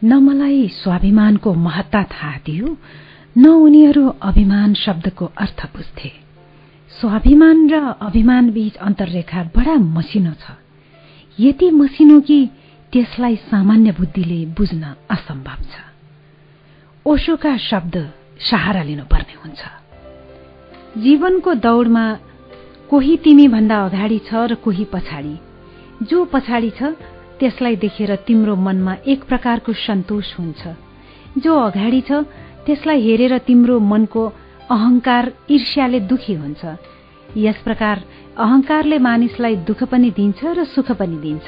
न 0.04 0.14
मलाई 0.14 0.68
स्वाभिमानको 0.68 1.54
महत्ता 1.54 2.04
थाहा 2.04 2.38
दियो 2.46 2.78
न 3.38 3.48
उनीहरू 3.48 4.08
अभिमान 4.22 4.74
शब्दको 4.74 5.26
अर्थ 5.38 5.66
बुझ्थे। 5.66 6.12
स्वाभिमान 7.00 7.70
र 7.70 7.76
अभिमान 8.02 8.52
बीच 8.52 8.76
अन्तर्रेखा 8.76 9.44
बडा 9.56 9.76
मसिनो 9.76 10.34
छ। 10.34 10.58
यति 11.40 11.72
मसिनो 11.72 12.20
कि 12.20 12.50
त्यसलाई 12.94 13.36
सामान्य 13.36 13.92
बुद्धिले 13.92 14.46
बुझ्न 14.46 14.96
असम्भव 15.10 15.60
छ। 15.64 15.76
ओशोका 17.06 17.58
शब्द 17.58 17.96
सहारा 18.40 18.84
लिनुपर्ने 18.84 19.36
हुन्छ। 19.44 19.62
जीवनको 20.98 21.54
दौड़मा 21.54 22.06
कोही 22.90 23.18
तिमी 23.18 23.48
भन्दा 23.48 23.86
अगाडि 23.86 24.20
छ 24.20 24.34
र 24.34 24.56
कोही 24.56 24.86
पछाडि। 24.86 25.47
जो 26.03 26.24
पछाडि 26.34 26.69
छ 26.77 26.84
त्यसलाई 27.40 27.76
देखेर 27.76 28.16
तिम्रो 28.27 28.56
मनमा 28.56 28.93
एक 29.06 29.24
प्रकारको 29.24 29.74
सन्तोष 29.74 30.27
हुन्छ। 30.40 30.61
जो 31.38 31.53
अगाडि 31.59 32.01
छ 32.01 32.11
त्यसलाई 32.66 33.01
हेरेर 33.01 33.38
तिम्रो 33.48 33.80
मनको 33.80 34.24
अहंकार 34.69 35.32
ईर्ष्याले 35.51 36.00
दुखी 36.06 36.34
हुन्छ। 36.34 36.66
यस 37.38 37.58
प्रकार 37.64 38.03
अहंकारले 38.38 38.98
मानिसलाई 39.00 39.56
दुःख 39.66 39.84
पनि 39.92 40.09
दिन्छ 40.11 40.42
र 40.45 40.64
सुख 40.66 40.92
पनि 40.92 41.17
दिन्छ। 41.17 41.48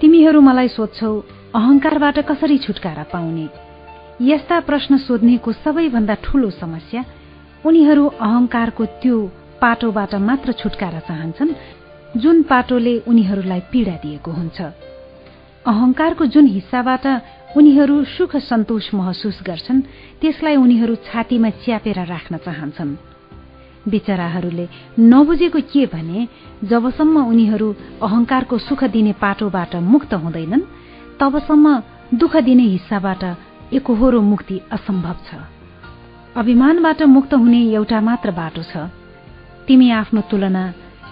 तिमीहरू 0.00 0.40
मलाई 0.40 0.68
सोध्छौ 0.68 1.12
अहंकारबाट 1.54 2.18
कसरी 2.28 2.58
छुटकारा 2.58 3.04
पाउने? 3.12 3.48
यस्ता 4.22 4.60
प्रश्न 4.60 4.96
सोध्नेको 4.96 5.52
सबैभन्दा 5.52 6.14
ठूलो 6.24 6.50
समस्या 6.50 7.04
उनीहरू 7.64 8.04
अहंकारको 8.06 8.84
त्यो 9.02 9.16
पाटोबाट 9.60 10.14
मात्र 10.20 10.52
छुटकारा 10.52 11.00
चाहन्छन् 11.08 11.52
जुन 12.14 12.42
पाटोले 12.42 12.94
उनीहरूलाई 13.08 13.60
पीड़ा 13.72 13.96
दिएको 14.02 14.30
हुन्छ। 14.30 14.58
अहंकारको 15.66 16.24
जुन 16.26 16.46
हिस्साबाट 16.46 17.06
उनीहरू 17.56 17.96
सुख 18.14 18.36
सन्तोष 18.38 18.94
महसुस 18.94 19.40
गर्छन् 19.46 19.80
त्यसलाई 20.20 20.56
उनीहरू 20.56 20.94
छातीमा 21.06 21.50
च्यापेर 21.64 21.98
राख्न 22.06 22.36
चाहन्छन्। 22.38 22.96
बिचराहरूले 23.86 24.66
नबुझेको 25.00 25.60
के 25.72 25.86
भने 25.86 26.28
जबसम्म 26.64 27.16
उनीहरू 27.26 27.68
अहंकारको 28.02 28.56
सुख 28.58 28.84
दिने 28.94 29.12
पाटोबाट 29.22 29.76
मुक्त 29.82 30.14
हुँदैनन् 30.14 30.68
तबसम्म 31.20 31.66
दुःख 32.14 32.34
दिने 32.46 32.64
हिस्साबाट 32.74 33.22
एकहोरो 33.72 34.20
मुक्ति 34.22 34.56
असम्भव 34.72 35.16
छ। 35.26 35.30
अभिमानबाट 36.36 37.02
मुक्त 37.02 37.34
हुने 37.34 37.60
एउटा 37.74 38.00
मात्र 38.00 38.30
बाटो 38.30 38.62
छ। 38.62 38.90
तिमी 39.66 39.90
आफ्नो 39.90 40.20
तुलना 40.30 40.64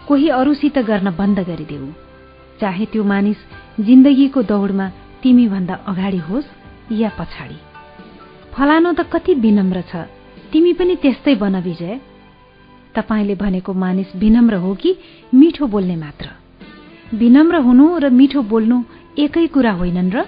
कोही 0.08 0.28
अरूसित 0.28 0.78
गर्न 0.78 1.10
बन्द 1.16 1.38
गरिदेऊ। 1.40 1.86
चाहे 2.60 2.84
त्यो 2.84 3.04
मानिस 3.04 3.36
जिन्दगीको 3.80 4.42
दौड़मा 4.42 4.88
तिमी 5.22 5.48
भन्दा 5.48 5.74
अगाडि 5.74 6.18
होस् 6.18 6.92
या 6.92 7.08
पछाडि। 7.08 7.56
फलानो 8.52 8.92
त 8.92 9.00
कति 9.00 9.34
विनम्र 9.34 9.80
छ। 9.80 9.96
तिमी 10.52 10.72
पनि 10.72 10.96
त्यस्तै 10.96 11.34
बन 11.34 11.56
विजय। 11.56 12.00
तपाईँले 12.94 13.34
भनेको 13.34 13.72
मानिस 13.72 14.16
विनम्र 14.16 14.54
हो 14.54 14.74
कि 14.74 14.96
मिठो 15.34 15.66
बोल्ने 15.66 15.96
मात्र? 15.96 16.28
विनम्र 17.16 17.56
हुनु 17.56 17.98
र 17.98 18.10
मिठो 18.10 18.42
बोल्नु 18.42 18.82
एकै 19.18 19.46
कुरा 19.46 19.72
होइनन् 19.72 20.12
र? 20.12 20.24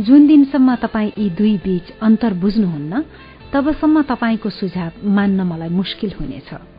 जुन 0.00 0.26
दिनसम्म 0.26 0.74
तपाईँ 0.74 1.12
यी 1.18 1.30
दुई 1.30 1.56
बीच 1.56 1.92
अन्तर 2.02 2.34
बुझ्नुहुन्न 2.34 3.04
तबसम्म 3.52 4.02
तपाईँको 4.02 4.50
सुझाव 4.50 4.90
मान्न 5.04 5.40
मलाई 5.40 5.68
मुस्किल 5.68 6.12
हुनेछ। 6.20 6.71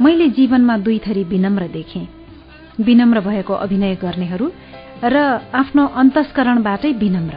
मैले 0.00 0.28
जीवनमा 0.28 0.76
दुई 0.78 0.98
थरी 0.98 1.24
विनम्र 1.24 1.66
देखे। 1.68 2.08
विनम्र 2.80 3.20
भएको 3.20 3.54
अभिनय 3.54 3.94
गर्नेहरू 3.94 4.50
र 5.04 5.16
आफ्नो 5.54 5.86
अन्तस्करणबाटै 5.86 6.92
विनम्र। 6.92 7.34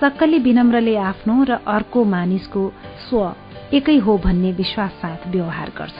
सक्कली 0.00 0.38
विनम्रले 0.38 0.96
आफ्नो 0.96 1.44
र 1.44 1.52
अर्को 1.66 2.04
मानिसको 2.04 2.72
स्व 3.08 3.34
एकै 3.72 3.96
हो 3.98 4.18
भन्ने 4.18 4.52
विश्वास 4.52 4.90
साथ 4.90 5.28
व्यवहार 5.28 5.72
गर्छ। 5.78 5.98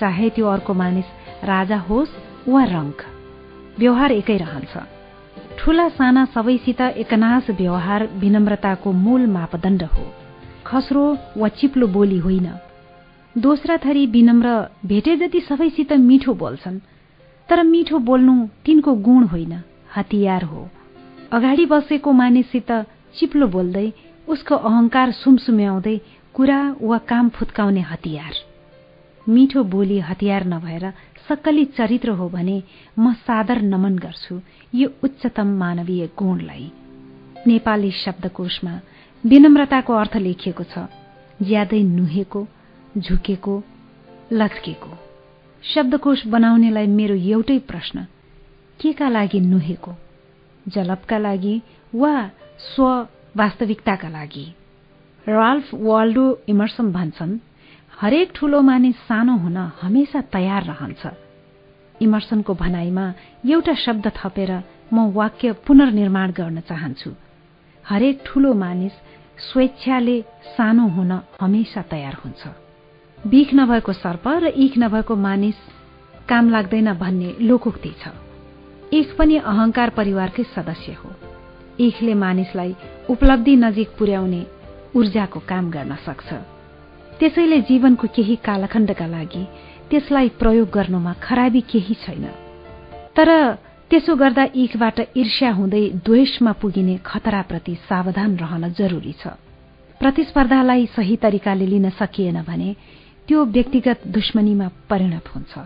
चाहे 0.00 0.30
त्यो 0.30 0.46
अर्को 0.46 0.74
मानिस 0.74 1.04
राजा 1.44 1.78
होस् 1.78 2.16
वा 2.48 2.64
रंक 2.64 3.02
व्यवहार 3.78 4.12
एकै 4.12 4.36
रहन्छ। 4.36 4.76
ठूला 5.58 5.88
साना 5.88 6.24
सबैसित 6.24 6.80
एकनाश 6.80 7.50
व्यवहार 7.50 8.08
विनम्रताको 8.14 8.92
मूल 8.92 9.26
मापदण्ड 9.26 9.82
हो। 9.82 10.04
खस्रो 10.66 11.18
वा 11.36 11.48
चिप्लो 11.48 11.86
बोली 11.86 12.18
होइन। 12.18 12.48
दोस्रा 13.38 13.76
थरी 13.76 14.06
विनम्र 14.06 14.52
भेटे 14.86 15.14
जति 15.16 15.40
सबैसित 15.40 15.92
मिठो 15.94 16.32
बोल्छन् 16.34 16.78
तर 17.48 17.62
मिठो 17.64 17.98
बोल्नु 17.98 18.34
तिनको 18.64 18.94
गुण 19.06 19.26
होइन 19.26 19.52
हतियार 19.96 20.44
हो। 20.44 20.68
अगाडि 21.32 21.66
बसेको 21.66 22.12
मानिससित 22.12 22.72
चिप्लो 23.14 23.46
बोल्दै 23.46 23.86
उसको 24.28 24.54
अहंकार 24.56 25.12
सुमसुम्याउँदै 25.12 25.96
कुरा 26.34 26.60
वा 26.82 26.98
काम 27.06 27.28
फुत्काउने 27.28 27.80
हतियार। 27.80 28.34
मिठो 29.26 29.62
बोली 29.64 29.98
हतियार 30.00 30.46
नभएर 30.46 30.90
सक्कली 31.28 31.64
चरित्र 31.78 32.10
हो 32.10 32.28
भने 32.28 32.62
म 32.98 33.12
सादर 33.14 33.62
नमन 33.62 33.98
गर्छु 33.98 34.40
यो 34.74 34.92
उच्चतम 35.04 35.58
मानवीय 35.58 36.06
गुणलाई। 36.18 36.70
नेपाली 37.46 37.90
शब्दकोशमा 38.04 38.80
विनम्रताको 39.24 39.92
अर्थ 39.94 40.16
लेखिएको 40.18 40.64
छ 40.64 40.90
ज्यादै 41.40 41.82
नुहेको 41.82 42.48
झुकेको 42.98 43.62
लस्केको 44.32 44.90
शब्दकोश 45.62 46.26
बनाउनेलाई 46.26 46.86
मेरो 46.86 47.14
एउटै 47.14 47.58
प्रश्न 47.58 48.04
के 48.80 48.92
का 48.92 49.08
लागि 49.08 49.40
नुहेको? 49.40 49.92
जलपका 50.68 51.18
लागि 51.18 51.62
वा 51.94 52.14
स्व 52.58 52.86
वास्तविकताका 53.36 54.08
लागि? 54.08 54.46
राल्फ 55.28 55.74
वाल्डो 55.74 56.26
इमर्सन 56.48 56.92
भन्छन् 56.92 57.38
हरेक 58.00 58.32
ठूलो 58.34 58.60
मानिस 58.60 58.96
सानो 58.96 59.36
हुन 59.36 59.56
हमेसा 59.56 60.20
तयार 60.20 60.64
रहन्छ। 60.64 61.06
इमर्सनको 62.02 62.54
भनाइमा 62.54 63.06
एउटा 63.46 63.74
शब्द 63.74 64.06
थपेर 64.18 64.52
म 64.92 65.12
वाक्य 65.12 65.52
पुनर्निर्माण 65.66 66.30
गर्न 66.30 66.60
चाहन्छु। 66.60 67.10
हरेक 67.84 68.22
ठूलो 68.26 68.54
मानिस 68.54 68.92
स्वेच्छाले 69.52 70.20
सानो 70.56 70.88
हुन 70.88 71.12
हमेसा 71.40 71.82
तयार 71.82 72.14
हुन्छ। 72.14 72.59
बिख 73.26 73.54
नभएको 73.54 73.92
सर्प 73.92 74.28
र 74.28 74.46
इख 74.46 74.78
नभएको 74.78 75.16
मानिस 75.16 75.54
काम 76.28 76.50
लाग्दैन 76.50 76.92
भन्ने 76.92 77.34
लोकोक्ति 77.40 77.90
छ। 77.90 78.08
इख 78.92 79.14
पनि 79.18 79.36
अहंकार 79.36 79.90
परिवारकै 79.90 80.42
सदस्य 80.42 80.92
हो। 80.92 81.10
इखले 81.80 82.14
मानिसलाई 82.14 82.74
उपलब्धि 83.10 83.56
नजिक 83.56 83.88
पुर्याउने 83.98 84.46
ऊर्जाको 84.96 85.40
काम 85.40 85.70
गर्न 85.70 85.96
सक्छ। 85.96 86.32
त्यसैले 87.20 87.60
जीवनको 87.60 88.06
केही 88.06 88.36
कालखण्डका 88.36 89.06
लागि 89.06 89.44
त्यसलाई 89.90 90.28
प्रयोग 90.28 90.70
गर्नुमा 90.70 91.12
खराबी 91.12 91.60
केही 91.60 91.94
छैन। 91.94 92.24
तर 93.16 93.54
त्यसो 93.90 94.16
गर्दा 94.16 94.46
इखबाट 94.54 95.00
ईर्ष्या 95.16 95.52
हुँदै 95.52 95.88
द्वेषमा 96.04 96.52
पुगिने 96.52 96.98
खतराप्रति 97.06 97.74
सावधान 97.74 98.36
रहन 98.36 98.72
जरूरी 98.72 99.12
छ। 99.12 99.26
प्रतिस्पर्धालाई 100.00 100.86
सही 100.86 101.16
तरिकाले 101.16 101.66
लिन 101.66 101.90
सकिएन 101.90 102.42
भने 102.42 102.76
त्यो 103.30 103.44
व्यक्तिगत 103.44 104.00
दुश्मनीमा 104.06 104.66
परिणत 104.90 105.26
हुन्छ। 105.34 105.58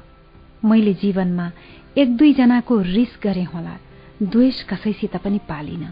मैले 0.69 0.93
जीवनमा 0.95 1.47
एक 1.97 2.17
दुईजनाको 2.17 2.75
रिस 2.81 3.13
गरे 3.25 3.45
होला 3.45 3.77
द्वेष 4.23 4.63
कसैसित 4.63 5.17
पनि 5.17 5.39
पालिन। 5.49 5.85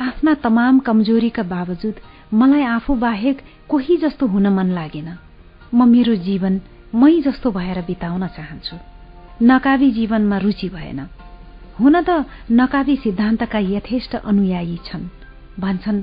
आफ्ना 0.00 0.34
तमाम 0.34 0.78
कमजोरीका 0.78 1.42
बावजुद 1.42 1.94
मलाई 2.34 2.62
आफू 2.62 2.94
बाहेक 2.94 3.36
कोही 3.68 3.96
जस्तो 3.96 4.26
हुन 4.26 4.46
मन 4.48 4.68
लागेन। 4.72 5.08
म 5.74 5.88
मेरो 5.88 6.14
जीवन 6.24 6.60
मै 6.94 7.20
जस्तो 7.20 7.50
भएर 7.50 7.80
बिताउन 7.84 8.26
चाहन्छु। 8.26 8.76
नकाबी 9.42 9.90
जीवनमा 9.90 10.38
रुचि 10.38 10.68
भएन। 10.68 11.00
हुन 11.80 12.00
त 12.00 12.24
नकाबी 12.50 12.96
सिद्धान्तका 12.96 13.58
यथेष्ट 13.58 14.16
अनुयायी 14.24 14.78
छन्। 14.88 15.08
भन्छन् 15.60 16.02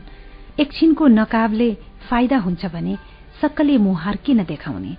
एकछिनको 0.59 1.07
नकाबले 1.07 1.69
फाइदा 2.09 2.37
हुन्छ 2.37 2.65
भने 2.65 2.97
सक्कले 3.41 3.77
मुहार 3.77 4.15
किन 4.15 4.43
देखाउने। 4.43 4.97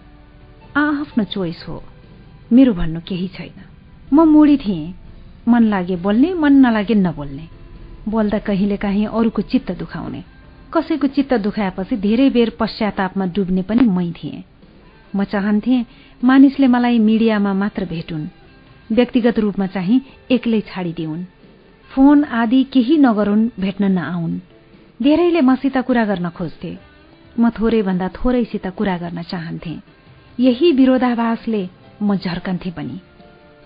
आफ्नो 0.77 1.25
चोइस 1.25 1.65
हो। 1.69 1.83
मेरो 2.53 2.75
भन्नु 2.75 3.01
केही 3.01 3.29
छैन। 3.29 3.63
म 4.13 4.29
मुडी 4.29 4.57
थिएँ। 4.57 4.95
मन 5.49 5.63
लागे 5.63 5.97
बोल्ने 5.97 6.35
मन 6.35 6.53
नलागे 6.53 6.95
नबोल्ने। 6.95 7.49
बोल्दा 8.09 8.39
कहिले 8.39 8.77
काहीँ 8.77 9.07
अरूको 9.07 9.43
चित्त 9.43 9.73
दुखाउने। 9.73 10.25
कसैको 10.75 11.07
चित्त 11.07 11.35
दुखाएपछि 11.35 11.97
धेरै 11.97 12.31
बेर 12.31 12.51
पश्चातापमा 12.61 13.27
डुब्ने 13.27 13.63
पनि 13.63 13.81
मै 13.81 14.11
थिएँ। 14.11 14.45
म 15.17 15.25
चाहन्थे 15.25 15.87
मानिसले 16.25 16.67
मलाई 16.67 16.99
मिडियामा 16.99 17.55
मात्र 17.55 17.85
भेटुन्। 17.85 18.27
व्यक्तिगत 18.93 19.39
रूपमा 19.39 19.67
चाहिँ 19.67 20.01
एक्लै 20.31 20.61
छाडिदिउन्। 20.61 21.25
फोन 21.95 22.25
आदि 22.25 22.65
केही 22.65 22.99
नगरून् 22.99 23.49
भेट्न 23.61 23.85
नआउन्। 23.85 24.39
धेरैले 25.03 25.41
मसित 25.41 25.79
कुरा 25.79 26.05
गर्न 26.05 26.31
खोज्थे। 26.31 26.92
म 27.39 27.51
थोरैभन्दा 27.51 28.09
थोरैसित 28.09 28.67
कुरा 28.67 28.97
गर्न 28.99 29.23
चाहन्थे। 29.23 29.75
यही 30.41 30.73
विरोधाभासले 30.73 31.69
म 32.03 32.17
झर्कन्थे 32.17 32.71
पनि। 32.71 33.01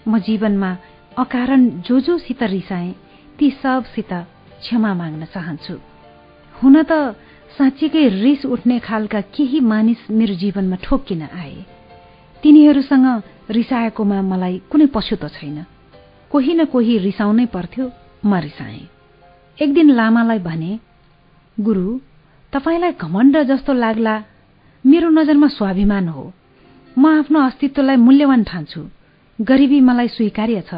म 0.08 0.18
जीवनमा 0.18 0.76
अकारण 1.18 1.68
जो 1.80 2.00
जोसित 2.00 2.42
रिसाएँ 2.42 2.94
ती 3.38 3.50
सबसित 3.50 4.12
क्षमा 4.60 4.94
माग्न 4.94 5.24
चाहन्छु। 5.24 5.74
हुन 6.54 6.82
त 6.82 6.92
साँच्चीकै 7.58 8.08
रिस 8.08 8.44
उठ्ने 8.46 8.78
खालका 8.78 9.20
केही 9.20 9.60
मानिस 9.60 10.10
मेरो 10.10 10.34
जीवनमा 10.34 10.76
ठोक्किन 10.76 11.22
आए। 11.22 11.56
तिनीहरूसँग 12.42 13.06
रिसाएकोमा 13.50 14.20
मलाई 14.22 14.60
कुनै 14.70 14.86
पछुतो 14.86 15.28
छैन। 15.28 15.64
कोही 16.30 16.54
न 16.54 16.64
कोही 16.64 16.98
रिसाउनै 16.98 17.46
पर्थ्यो 17.46 17.90
म 18.24 18.34
रिसाएँ। 18.36 18.88
एक 19.58 19.74
दिन 19.74 19.90
लामालाई 19.90 20.38
भने 20.38 20.78
गुरु 21.60 21.98
तपाईँलाई 22.56 22.92
घमण्ड 22.92 23.36
जस्तो 23.36 23.72
लाग्ला। 23.72 24.24
मेरो 24.86 25.08
नजरमा 25.08 25.48
स्वाभिमान 25.48 26.08
हो। 26.08 26.32
म 26.98 27.06
आफ्नो 27.06 27.40
अस्तित्वलाई 27.40 27.96
मूल्यवान 27.96 28.42
ठान्छु। 28.44 28.80
गरिबी 29.40 29.80
मलाई 29.80 30.08
स्वीकार्य 30.08 30.60
छ 30.60 30.74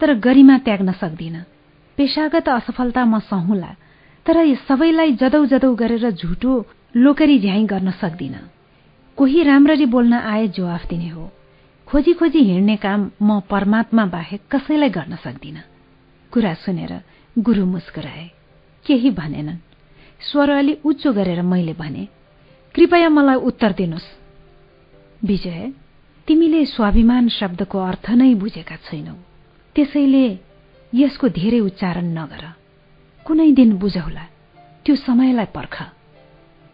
तर 0.00 0.14
गरिमा 0.14 0.58
त्याग्न 0.58 0.92
सक्दिन। 0.92 1.36
पेशागत 1.96 2.48
असफलता 2.48 3.04
म 3.04 3.18
सहूला 3.18 3.74
तर 4.26 4.54
सबैलाई 4.54 5.12
जदौ 5.12 5.46
जदौ 5.46 5.74
गरेर 5.74 6.10
झुटो 6.10 6.52
लोकरी 6.96 7.38
झ्याइ 7.40 7.66
गर्न 7.66 7.90
सक्दिन। 7.90 8.34
कोही 9.16 9.42
राम्ररी 9.42 9.86
बोल्न 9.86 10.12
आए 10.12 10.48
जवाफ 10.48 10.86
दिने 10.86 11.08
हो। 11.08 11.32
खोजी 11.86 12.12
खोजी 12.12 12.38
हिँड्ने 12.38 12.76
काम 12.76 13.10
म 13.22 13.40
परमात्मा 13.50 14.06
बाहेक 14.06 14.40
कसैलाई 14.50 14.90
गर्न 14.90 15.16
सक्दिन। 15.16 15.58
कुरा 16.32 16.54
सुनेर 16.54 17.00
गुरु 17.38 17.66
मुस्कुराए। 17.66 18.30
केही 18.86 19.10
भनेनन्। 19.10 19.65
स्वर 20.20 20.50
अलि 20.50 20.72
उच्चो 20.84 21.12
गरेर 21.12 21.42
मैले 21.42 21.72
भने 21.72 22.08
कृपया 22.74 23.08
मलाई 23.08 23.36
उत्तर 23.48 23.72
दिनुहोस्। 23.72 24.08
विजय 25.24 25.72
तिमीले 26.28 26.64
स्वाभिमान 26.66 27.28
शब्दको 27.28 27.78
अर्थ 27.78 28.10
नै 28.10 28.34
बुझेका 28.34 28.76
छैनौ। 28.76 29.14
त्यसैले 29.76 30.26
यसको 30.92 31.28
धेरै 31.28 31.60
उच्चारण 31.60 32.06
नगर। 32.18 32.44
कुनै 33.26 33.50
दिन 33.52 33.76
बुझौला 33.78 34.24
त्यो 34.84 34.94
समयलाई 34.96 35.48
पर्ख। 35.54 35.76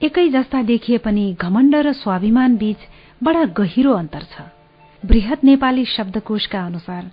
एकै 0.01 0.29
जस्ता 0.29 0.63
देखिए 0.63 0.99
पनि 0.99 1.25
घमण्ड 1.41 1.75
र 1.75 1.93
स्वाभिमान 1.93 2.57
बीच 2.57 2.81
बडा 3.23 3.45
गहिरो 3.59 3.93
अन्तर 3.93 4.25
छ। 4.33 4.35
बृहत 5.03 5.45
नेपाली 5.45 5.85
शब्दकोशका 5.85 6.61
अनुसार 6.67 7.05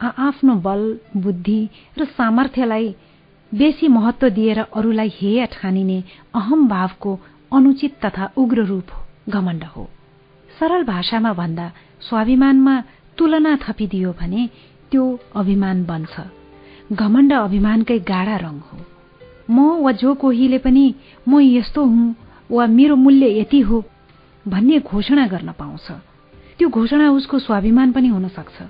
आफ्नो 0.00 0.54
बल 0.64 0.82
बुद्धि 1.16 1.60
र 1.98 2.04
सामर्थ्यलाई 2.16 2.86
बेसी 3.54 3.88
महत्व 3.88 4.28
दिएर 4.28 4.58
अरूलाई 4.58 5.12
हेय 5.14 5.46
ठानिने 5.52 6.02
अहम 6.34 6.68
भावको 6.68 7.18
अनुचित 7.52 7.94
तथा 8.04 8.30
उग्र 8.36 8.64
रूप 8.64 8.86
घमण्ड 9.28 9.64
हो। 9.64 9.88
सरल 10.60 10.84
भाषामा 10.84 11.32
भन्दा 11.32 11.70
स्वाभिमानमा 12.08 12.74
तुलना 13.18 13.56
थपिदियो 13.56 14.12
भने 14.20 14.48
त्यो 14.90 15.04
अभिमान 15.36 15.84
बन्छ। 15.84 16.20
घमण्ड 16.92 17.32
अभिमानकै 17.32 17.98
गाढा 17.98 18.36
रङ 18.36 18.58
हो। 18.58 18.78
म 19.50 19.84
वा 19.84 19.92
जो 19.92 20.14
कोहीले 20.14 20.58
पनि 20.58 20.94
म 21.28 21.40
यस्तो 21.40 21.84
हुँ 21.84 22.14
वा 22.50 22.66
मेरो 22.66 22.96
मूल्य 22.96 23.40
यति 23.40 23.60
हो 23.60 23.84
भन्ने 24.48 24.78
घोषणा 24.80 25.26
गर्न 25.26 25.52
पाउँछ। 25.52 25.90
त्यो 26.58 26.68
घोषणा 26.68 27.10
उसको 27.10 27.38
स्वाभिमान 27.38 27.92
पनि 27.92 28.08
हुन 28.08 28.28
सक्छ। 28.28 28.62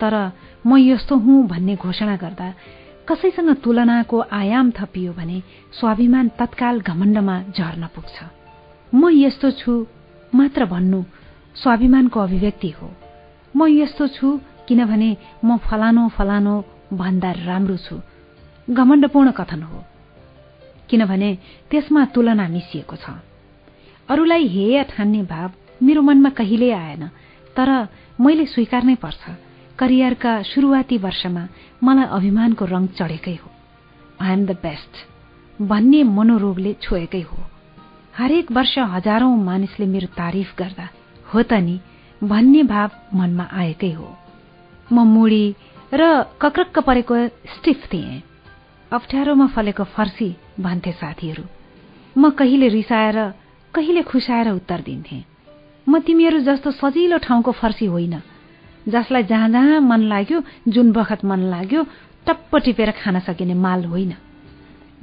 तर 0.00 0.14
म 0.66 0.76
यस्तो 0.78 1.16
हुँ 1.16 1.46
भन्ने 1.46 1.76
घोषणा 1.76 2.16
गर्दा 2.16 2.52
कसैसँग 3.08 3.56
तुलनाको 3.64 4.20
आयाम 4.20 4.70
थपियो 4.70 5.12
भने 5.12 5.42
स्वाभिमान 5.72 6.28
तत्काल 6.28 6.80
घमण्डमा 6.80 7.36
झर्न 7.56 7.86
पुग्छ। 7.94 8.16
म 8.94 9.08
यस्तो 9.08 9.50
छु 9.50 9.86
मात्र 10.34 10.64
भन्नु 10.64 11.00
स्वाभिमानको 11.56 12.20
अभिव्यक्ति 12.20 12.70
हो। 12.70 12.88
म 13.56 13.66
यस्तो 13.68 14.08
छु 14.08 14.40
किनभने 14.68 15.16
म 15.44 15.56
फलानो 15.56 16.08
फलानो 16.08 16.54
भन्दा 16.92 17.30
राम्रो 17.32 17.76
छु। 17.76 17.96
घमण्डपूर्ण 18.70 19.30
कथन 19.30 19.62
हो। 19.62 19.84
किनभने 20.88 21.30
त्यसमा 21.70 22.04
तुलना 22.04 22.48
मिसिएको 22.48 22.96
छ। 22.96 23.10
अरूलाई 24.08 24.46
हेय 24.48 24.84
ठान्ने 24.84 25.22
भाव 25.22 25.50
मेरो 25.82 26.02
मनमा 26.02 26.30
कहिल्यै 26.30 26.72
आएन 26.72 27.08
तर 27.56 27.68
मैले 28.20 28.46
स्वीकार्नै 28.46 28.94
पर्छ। 28.94 29.47
करियरका 29.78 30.32
सुरुवाती 30.42 30.96
वर्षमा 30.98 31.42
मलाई 31.84 32.06
अभिमानको 32.10 32.64
रङ 32.64 32.86
चढेकै 32.98 33.34
हो। 33.34 33.50
आई 34.20 34.32
एम 34.32 34.46
द 34.46 34.50
बेस्ट 34.62 34.92
भन्ने 35.62 36.02
मनोरोगले 36.02 36.72
छोएकै 36.82 37.20
हो। 37.20 37.38
हरेक 38.14 38.52
वर्ष 38.52 38.78
हजारौं 38.94 39.36
मानिसले 39.44 39.86
मेरो 39.86 40.08
तारिफ 40.16 40.54
गर्दा 40.58 40.88
हो 41.34 41.42
त 41.42 41.52
नि 41.52 41.80
भन्ने 42.22 42.62
भाव 42.62 42.90
मनमा 43.14 43.46
आएकै 43.52 43.92
हो। 43.92 44.08
म 44.92 45.06
मुडी 45.06 45.44
र 45.94 46.02
कक्रक्क 46.42 46.78
परेको 46.78 47.14
स्टिफ 47.54 47.86
थिएँ। 47.92 48.22
अप्ठ्यारोमा 48.92 49.46
फलेको 49.46 49.84
फर्सी 49.84 50.30
भन्थे 50.60 50.92
साथीहरू। 50.92 51.44
म 52.16 52.30
कहिले 52.30 52.68
रिसाएर 52.68 53.18
कहिले 53.74 54.02
खुसाएर 54.02 54.48
उत्तर 54.50 54.80
दिन्थे। 54.80 55.18
म 55.86 55.98
तिमीहरू 56.00 56.38
जस्तो 56.40 56.70
सजिलो 56.70 57.18
ठाउँको 57.18 57.52
फर्सी 57.52 57.86
होइन। 57.86 58.14
जसलाई 58.88 59.22
जहाँ 59.24 59.48
जहाँ 59.48 59.80
मन 59.80 60.00
लाग्यो 60.08 60.42
जुन 60.68 60.92
बखत 60.92 61.24
मन 61.24 61.40
लाग्यो 61.50 61.82
टप्प 62.26 62.56
टिपेर 62.64 62.90
खान 63.00 63.20
सकिने 63.20 63.54
माल 63.54 63.84
होइन। 63.84 64.14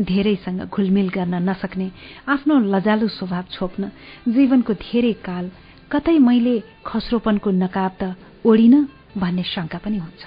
धेरैसँग 0.01 0.61
घुलमिल 0.67 1.09
गर्न 1.09 1.35
नसक्ने 1.49 1.91
आफ्नो 2.27 2.59
लजालु 2.73 3.07
स्वभाव 3.07 3.43
छोप्न 3.51 3.91
जीवनको 4.27 4.73
धेरै 4.73 5.13
काल 5.25 5.45
कतै 5.91 6.17
मैले 6.19 6.55
खस्रोपनको 6.85 7.51
नकाब 7.51 7.91
त 8.01 8.15
ओढिन 8.45 8.75
भन्ने 9.17 9.43
शंका 9.43 9.77
पनि 9.77 9.97
हुन्छ। 9.97 10.23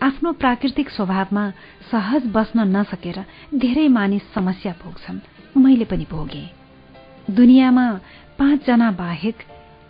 आफ्नो 0.00 0.32
प्राकृतिक 0.32 0.90
स्वभावमा 0.90 1.44
सहज 1.90 2.22
बस्न 2.26 2.58
नसकेर 2.76 3.18
धेरै 3.54 3.88
मानिस 3.88 4.22
समस्या 4.34 4.72
भोग्छन्। 4.82 5.18
मैले 5.56 5.84
पनि 5.84 6.06
भोगे। 6.10 6.44
दुनियाँमा 7.30 7.86
पाँचजना 8.38 8.90
बाहेक 8.90 9.36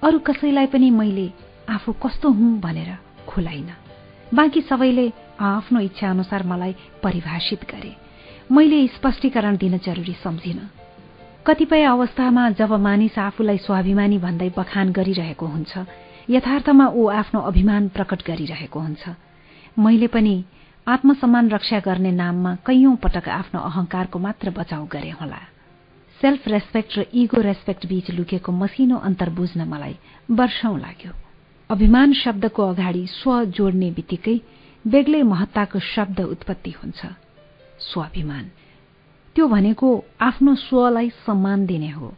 अरू 0.02 0.18
कसैलाई 0.18 0.66
पनि 0.66 0.90
मैले 0.90 1.28
आफू 1.70 1.92
कस्तो 2.03 2.31
हुँ 2.31 2.58
भनेर 2.60 2.97
खुलाइन। 3.28 3.70
बाँकी 4.35 4.60
सबैले 4.60 5.12
आफ्नो 5.40 5.81
इच्छा 5.81 6.10
अनुसार 6.10 6.42
मलाई 6.47 6.74
परिभाषित 7.03 7.65
गरे। 7.70 7.94
मैले 8.53 8.86
स्पष्टीकरण 8.97 9.56
दिन 9.56 9.78
जरुरी 9.78 10.12
सम्झिन। 10.22 10.60
कतिपय 11.47 11.83
अवस्थामा 11.85 12.49
जब 12.51 12.72
मानिस 12.78 13.19
आफूलाई 13.19 13.58
स्वाभिमानी 13.58 14.19
भन्दै 14.19 14.51
बखान 14.56 14.92
गरिरहेको 14.92 15.47
हुन्छ 15.47 15.86
यथार्थमा 16.31 16.86
ऊ 16.88 17.06
आफ्नो 17.10 17.40
अभिमान 17.40 17.88
प्रकट 17.88 18.22
गरिरहेको 18.26 18.81
हुन्छ। 18.81 19.08
मैले 19.78 20.06
पनि 20.06 20.44
आत्मसम्मान 20.86 21.49
रक्षा 21.51 21.78
गर्ने 21.81 22.12
नाममा 22.12 22.54
कैयौं 22.67 22.97
पटक 22.97 23.28
आफ्नो 23.31 23.60
अहंकारको 23.60 24.19
मात्र 24.19 24.51
बचाउ 24.51 24.86
गरे 24.86 25.10
होला। 25.10 25.40
सेल्फ 26.20 26.49
रेस्पेक्ट 26.49 26.99
र 26.99 27.06
इगो 27.15 27.40
रेस्पेक्ट 27.40 27.86
बीच 27.86 28.10
लुकेको 28.10 28.53
मसिनो 28.53 28.97
अन्तर 28.99 29.31
बुझ्न 29.31 29.69
मलाई 29.69 29.97
वर्षौं 30.31 30.78
लाग्यो। 30.78 31.12
अभिमान 31.70 32.12
शब्दको 32.12 32.62
अगाडि 32.62 33.06
स्व 33.06 33.44
जोड्ने 33.44 33.90
बित्तिकै 33.90 34.40
बेग्लै 34.86 35.22
महत्ताको 35.22 35.78
शब्द 35.78 36.20
उत्पत्ति 36.20 36.70
हुन्छ। 36.70 37.06
स्वाभिमान। 37.78 38.51
त्यो 39.36 39.49
भनेको 39.49 40.04
आफ्नो 40.20 40.54
स्वलाई 40.54 41.10
सम्मान 41.10 41.67
दिने 41.67 41.90
हो। 41.90 42.15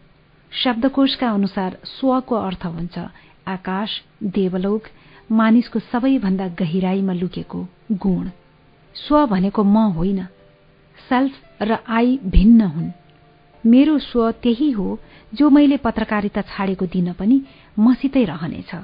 शब्दकोशका 0.52 1.30
अनुसार 1.30 1.78
स्वको 1.84 2.36
अर्थ 2.36 2.66
हुन्छ 2.66 2.98
आकाश 3.46 4.02
देवलोक 4.22 4.82
मानिसको 5.32 5.78
सबैभन्दा 5.78 6.48
गहिराईमा 6.48 7.12
लुकेको 7.12 7.66
गुण। 7.92 8.30
स्व 8.94 9.26
भनेको 9.26 9.64
म 9.64 9.76
होइन। 9.76 10.24
सेल्फ 11.08 11.62
र 11.62 11.78
आई 11.88 12.18
भिन्न 12.24 12.60
हुन्। 12.60 12.90
मेरो 13.66 13.98
स्व 13.98 14.30
त्यही 14.32 14.70
हो 14.70 14.98
जो 15.34 15.50
मैले 15.50 15.76
पत्रकारिता 15.76 16.40
छाडेको 16.40 16.86
दिन 16.86 17.12
पनि 17.12 17.42
मसितै 17.78 18.24
रहनेछ। 18.24 18.74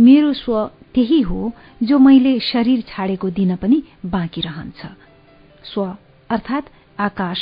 मेरो 0.00 0.32
स्व 0.32 0.66
त्यही 0.94 1.20
हो 1.20 1.52
जो 1.82 1.98
मैले 1.98 2.38
शरीर 2.40 2.80
छाडेको 2.80 3.30
दिन 3.30 3.56
पनि 3.56 3.82
बाँकी 4.06 4.40
रहन्छ। 4.40 4.86
स्व 5.64 5.96
अर्थात् 6.30 6.70
आकाश 7.00 7.38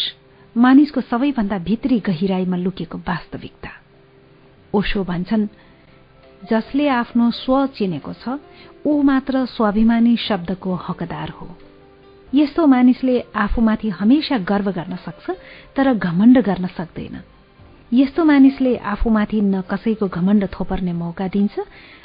मानिसको 0.56 1.00
सबैभन्दा 1.00 1.58
भित्री 1.58 1.98
गहिराईमा 2.00 2.56
लुकेको 2.56 2.98
वास्तविकता। 2.98 3.70
ओशो 4.74 5.04
भन्छन् 5.04 5.46
जसले 6.50 6.88
आफ्नो 6.88 7.30
स्व 7.30 7.66
चिनेको 7.66 8.12
छ 8.12 8.38
ऊ 8.86 9.02
मात्र 9.02 9.44
स्वाभिमानी 9.46 10.16
शब्दको 10.16 10.74
हकदार 10.74 11.28
हो। 11.28 11.48
यस्तो 12.34 12.66
मानिसले 12.66 13.20
आफूमाथि 13.36 13.88
हमेशा 13.88 14.38
गर्व 14.38 14.70
गर्न 14.72 14.96
सक्छ 14.96 15.30
तर 15.76 15.94
घमण्ड 15.94 16.38
गर्न 16.38 16.66
सक्दैन। 16.66 17.16
यस्तो 17.92 18.24
मानिसले 18.24 18.76
आफूमाथि 18.92 19.40
न 19.40 19.60
कसैको 19.70 20.06
घमण्ड 20.08 20.46
थोपर्ने 20.54 20.92
मौका 20.92 21.26
दिन्छ 21.28 21.54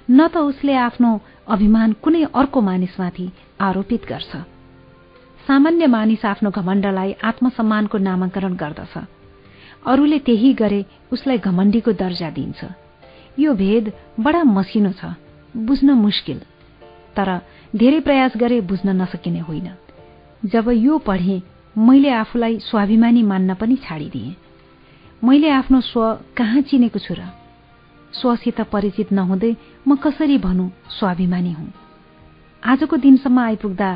न 0.10 0.28
त 0.28 0.38
उसले 0.38 0.74
आफ्नो 0.78 1.10
अभिमान 1.48 1.94
कुनै 2.04 2.24
अर्को 2.34 2.62
मानिसमाथि 2.62 3.26
आरोपित 3.60 4.06
गर्छ। 4.10 4.36
सामान्य 5.42 5.88
मानिस 5.88 6.26
आफ्नो 6.26 6.50
घमण्डलाई 6.52 7.12
आत्मसम्मानको 7.24 7.98
नामाकरण 7.98 8.54
गर्दछ। 8.56 8.94
अरूले 9.86 10.20
त्यही 10.20 10.54
गरे 10.54 10.86
उसलाई 11.12 11.38
घमण्डीको 11.40 11.92
दर्जा 11.98 12.30
दिन्छ। 12.30 12.60
यो 13.40 13.54
भेद 13.54 13.92
बडा 14.20 14.44
मसिनो 14.44 14.92
छ 14.94 15.18
बुझ्न 15.58 15.98
मुस्किल 15.98 16.40
तर 17.18 17.30
धेरै 17.74 18.00
प्रयास 18.06 18.38
गरे 18.38 18.62
बुझ्न 18.70 18.90
नसकिने 19.02 19.40
होइन। 19.50 19.68
जब 20.46 20.70
यो 20.78 20.98
पढे 21.02 21.42
मैले 21.76 22.10
आफूलाई 22.14 22.60
स्वाभिमानी 22.62 23.24
मान्न 23.24 23.54
पनि 23.58 23.76
छाडिदिएँ। 23.82 24.36
मैले 25.24 25.50
आफ्नो 25.50 25.82
स्व 25.82 26.02
कहाँ 26.38 26.62
चिनेको 26.62 27.00
छु 27.00 27.14
र? 27.14 27.22
स्वसित 28.14 28.62
परिचित 28.62 29.12
नहुँदै 29.14 29.56
म 29.88 29.96
कसरी 29.96 30.38
भनौँ 30.38 30.70
स्वाभिमानी 30.90 31.52
हुँ? 31.52 31.74
आजको 32.66 32.98
दिनसम्म 32.98 33.40
आइपुग्दा 33.40 33.90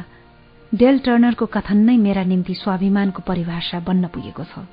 डेल 0.74 0.99
टर्नरको 0.99 1.45
कथन 1.45 1.77
नै 1.77 1.97
मेरा 1.97 2.24
निम्ति 2.24 2.53
स्वाभिमानको 2.53 3.22
परिभाषा 3.27 3.79
बन्न 3.79 4.08
पुगेको 4.08 4.43
छ। 4.43 4.69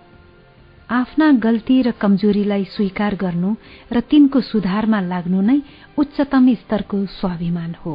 आफ्ना 0.90 1.32
गल्ती 1.32 1.82
र 1.82 1.90
कमजोरीलाई 1.90 2.64
स्वीकार 2.64 3.14
गर्नु 3.16 3.56
र 3.92 4.00
तिनको 4.00 4.40
सुधारमा 4.40 5.00
लाग्नु 5.00 5.40
नै 5.40 5.58
उच्चतम 5.98 6.54
स्तरको 6.54 7.06
स्वाभिमान 7.06 7.74
हो। 7.80 7.94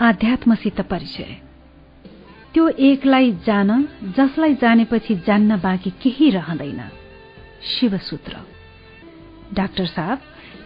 आध्यात्मसित 0.00 0.80
परिचय। 0.80 1.26
त्यो 2.54 2.68
एकलाई 2.68 3.32
जान 3.32 3.88
जसलाई 4.16 4.54
जानेपछि 4.54 5.14
जान्न 5.26 5.56
बाँकी 5.56 5.90
केही 5.90 6.30
रहँदैन। 6.30 6.80
शिवसूत्र। 7.62 8.36
डाक्टर 9.54 9.86
साहब 9.86 10.18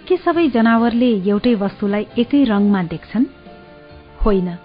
के 0.09 0.17
सबै 0.17 0.49
जनावरले 0.49 1.11
एउटै 1.27 1.55
वस्तुलाई 1.55 2.07
एकै 2.19 2.45
रंगमा 2.45 2.83
देख्छन्? 2.83 3.25
होइन। 4.25 4.57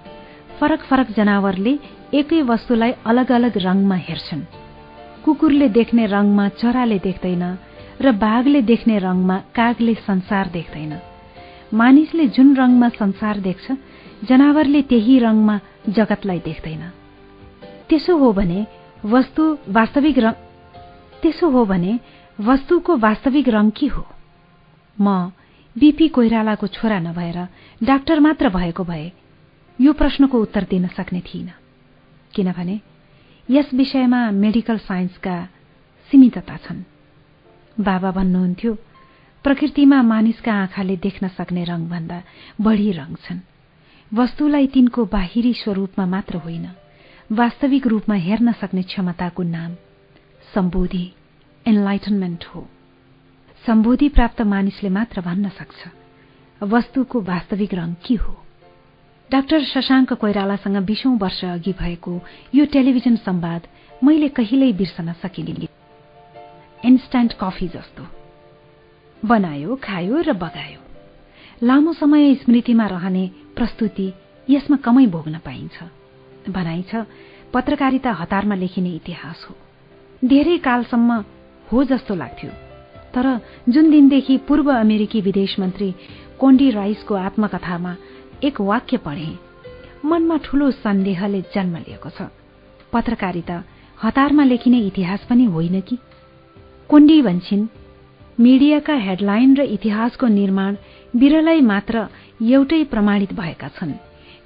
फरक 0.60 0.80
फरक 0.80 1.12
जनावरले 1.12 1.80
एकै 2.14 2.42
वस्तुलाई 2.42 2.92
अलग 3.06 3.32
अलग 3.32 3.58
रंगमा 3.58 3.96
हेर्छन्। 3.96 4.42
कुकुरले 5.26 5.70
देख्ने 5.70 6.06
रंगमा 6.06 6.50
चराले 6.50 7.00
देख्दैन 7.00 7.58
र 8.02 8.12
बाघले 8.12 8.62
देख्ने 8.62 8.98
रंगमा 8.98 9.38
कागले 9.56 9.94
संसार 9.94 10.48
देख्दैन। 10.48 11.00
मानिसले 11.74 12.28
जुन 12.28 12.56
रंगमा 12.56 12.90
संसार 12.90 13.40
देख्छ 13.40 13.72
जनावरले 14.24 14.82
त्यही 14.82 15.20
रंगमा 15.20 15.60
जगतलाई 15.90 16.40
देख्दैन। 16.40 16.84
त्यसो 17.90 18.18
हो 18.18 18.32
भने 18.34 18.66
वस्तु 19.06 19.44
वास्तविक 19.70 20.18
रंग 20.18 20.36
त्यसो 21.22 21.50
हो 21.50 21.66
भने 21.66 22.00
वस्तुको 22.40 22.98
वास्तविक 22.98 23.48
रंग 23.50 23.72
के 23.72 23.88
हो? 23.88 24.06
म 25.02 25.32
बीपी 25.78 26.08
कोइरालाको 26.08 26.68
छोरा 26.68 27.00
नभएर 27.00 27.48
डाक्टर 27.84 28.20
मात्र 28.20 28.50
भएको 28.50 28.84
भए 28.84 29.12
यो 29.82 29.94
प्रश्नको 29.94 30.42
उत्तर 30.42 30.64
दिन 30.64 30.88
सक्ने 30.88 31.22
थिइन। 31.22 31.52
किनभने 32.36 32.80
यस 33.50 33.74
विषयमा 33.74 34.32
मेडिकल 34.32 34.78
साइन्सका 34.78 35.36
सीमितता 36.12 36.58
छन्। 36.58 36.84
बाबा 37.80 38.12
भन्नुहुन्थ्यो 38.12 38.74
प्रकृतिमा 39.44 40.02
मानिसका 40.02 40.54
आँखाले 40.54 40.98
देख्न 40.98 41.28
सक्ने 41.28 41.64
रंगभन्दा 41.64 42.24
बढ़ी 42.62 42.92
रंग 42.92 43.16
छन्। 43.16 43.40
वस्तुलाई 44.14 44.68
तिनको 44.68 45.06
बाहिरी 45.06 45.54
स्वरूपमा 45.54 46.06
मात्र 46.06 46.38
होइन 46.38 46.70
वास्तविक 47.32 47.88
रूपमा 47.88 48.16
हेर्न 48.16 48.52
सक्ने 48.52 48.84
क्षमताको 48.84 49.44
नाम 49.44 49.76
सम्बोधि 50.56 51.12
एनलाइटनमेन्ट 51.68 52.46
हो। 52.46 52.68
सम्बोधि 53.66 54.10
प्राप्त 54.10 54.42
मानिसले 54.42 54.90
मात्र 54.90 55.22
भन्न 55.22 55.50
सक्छ 55.50 55.88
वस्तुको 56.64 57.22
वास्तविक 57.22 57.74
रंग 57.74 57.96
के 58.06 58.16
हो। 58.16 58.34
डाक्टर 59.32 59.64
शशाङ्क 59.64 60.14
कोइरालासँग 60.14 60.78
बीसौं 60.78 61.18
वर्ष 61.18 61.46
अघि 61.46 61.74
भएको 61.74 62.20
यो 62.56 62.66
टेलिभिजन 62.66 63.16
संवाद 63.16 63.68
मैले 64.04 64.30
कहिल्यै 64.30 64.74
बिर्सन 64.74 65.14
सकिने 65.14 65.68
इन्स्ट्यान्ट 66.86 67.34
कफी 67.42 67.68
जस्तो। 67.68 68.08
बनायो 69.28 69.76
खायो 69.84 70.22
र 70.22 70.34
बगायो। 70.34 70.79
लामो 71.64 71.94
समय 71.94 72.36
स्मृतिमा 72.36 72.86
रहने 72.88 73.30
प्रस्तुति 73.56 74.14
यसमा 74.50 74.78
कमै 74.78 75.06
भोग्न 75.06 75.38
पाइन्छ। 75.38 76.52
भनाइ 76.52 76.82
छ 76.82 76.96
पत्रकारिता 77.54 78.12
हतारमा 78.12 78.56
लेखिने 78.56 78.90
इतिहास 78.90 79.48
हो। 79.50 79.56
धेरै 80.28 80.58
कालसम्म 80.58 81.24
हो 81.72 81.84
जस्तो 81.84 82.16
लाग्थ्यो। 82.16 82.52
तर 83.14 83.40
जुन 83.70 83.92
दिनदेखि 83.92 84.38
पूर्व 84.38 84.72
अमेरिकी 84.72 85.22
विदेश 85.22 85.60
मन्त्री 85.60 85.96
कोन्डी 86.40 86.70
राइसको 86.72 87.16
आत्मकथामा 87.16 87.96
एक 88.44 88.62
वाक्य 88.62 88.98
पढे 88.98 89.30
मनमा 90.06 90.38
ठूलो 90.38 90.72
सन्देहले 90.72 91.42
जन्म 91.42 91.76
लिएको 91.78 92.10
छ। 92.10 92.32
पत्रकारिता 92.94 93.64
हतारमा 94.04 94.44
लेखिने 94.44 94.80
इतिहास 94.80 95.28
पनि 95.30 95.46
होइन 95.46 95.82
कि? 95.82 95.98
कोन्डी 96.90 97.22
भन्छन् 97.22 97.68
मिडियाका 98.40 98.94
हेडलाइन 98.96 99.58
र 99.58 99.62
इतिहासको 99.62 100.28
निर्माण 100.28 100.76
विरलै 101.16 101.60
मात्र 101.62 102.06
एउटै 102.42 102.84
प्रमाणित 102.84 103.34
भएका 103.34 103.68
छन्। 103.68 103.94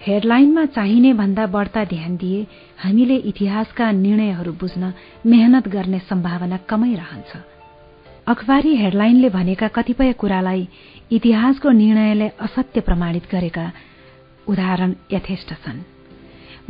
हेडलाइनमा 0.01 0.65
चाहिने 0.65 1.13
भन्दा 1.13 1.46
बढ्ता 1.46 1.83
ध्यान 1.83 2.15
दिए 2.15 2.40
हामीले 2.78 3.15
इतिहासका 3.15 3.92
निर्णयहरू 3.92 4.51
बुझ्न 4.51 4.92
मेहनत 5.26 5.67
गर्ने 5.67 5.99
सम्भावना 6.10 6.58
कमै 6.69 6.94
रहन्छ। 6.96 7.31
अखबारी 8.28 8.76
हेडलाइनले 8.76 9.29
भनेका 9.29 9.67
कतिपय 9.67 10.12
कुरालाई 10.13 10.67
इतिहासको 11.12 11.72
निर्णयले 11.72 12.28
असत्य 12.40 12.79
प्रमाणित 12.79 13.26
गरेका 13.31 13.65
उदाहरण 14.47 14.94
यथेष्ट 15.12 15.49
छन्। 15.63 15.79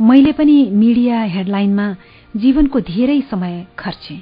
मैले 0.02 0.32
पनि 0.32 0.70
मिडिया 0.74 1.22
हेडलाइनमा 1.22 1.86
जीवनको 2.36 2.80
धेरै 2.80 3.20
समय 3.30 3.66
खर्चे। 3.78 4.16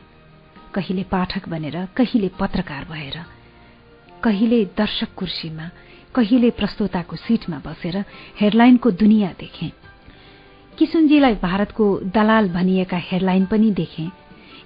कहिले 0.75 1.03
पाठक 1.03 1.49
बनेर 1.49 1.77
कहिले 1.97 2.29
पत्रकार 2.41 2.85
भएर। 2.85 3.17
कहिले 4.25 4.65
दर्शक 4.65 5.09
कुर्सीमा 5.17 5.71
कहिले 6.15 6.51
प्रस्तोताको 6.51 7.17
सीटमा 7.17 7.59
बसेर 7.67 8.05
हेडलाइनको 8.41 8.91
दुनियाँ 8.91 9.33
देखे। 9.41 9.73
किशुनजीलाई 10.79 11.35
भारतको 11.35 12.01
दलाल 12.05 12.49
भनिएका 12.49 12.97
हेडलाइन 12.97 13.45
पनि 13.45 13.71
देखे। 13.71 14.09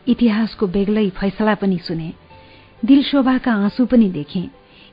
इतिहासको 0.09 0.67
बेग्लै 0.67 1.11
फैसला 1.11 1.55
पनि 1.55 1.79
सुने। 1.79 2.13
दिलशोभाका 2.85 3.53
आँसु 3.53 3.87
पनि 3.87 4.11
देखे। 4.11 4.49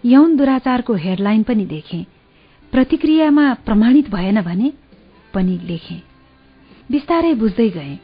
यौन 0.06 0.38
दुराचारको 0.38 0.94
हेडलाइन 0.94 1.44
पनि 1.44 1.66
देखे। 1.66 2.06
प्रतिक्रियामा 2.72 3.54
प्रमाणित 3.54 4.10
भएन 4.10 4.42
भने 4.42 4.74
पनि 5.34 5.60
लेखे। 5.64 6.02
बिस्तारै 6.92 7.34
बुझ्दै 7.34 7.70
गए। 7.70 8.00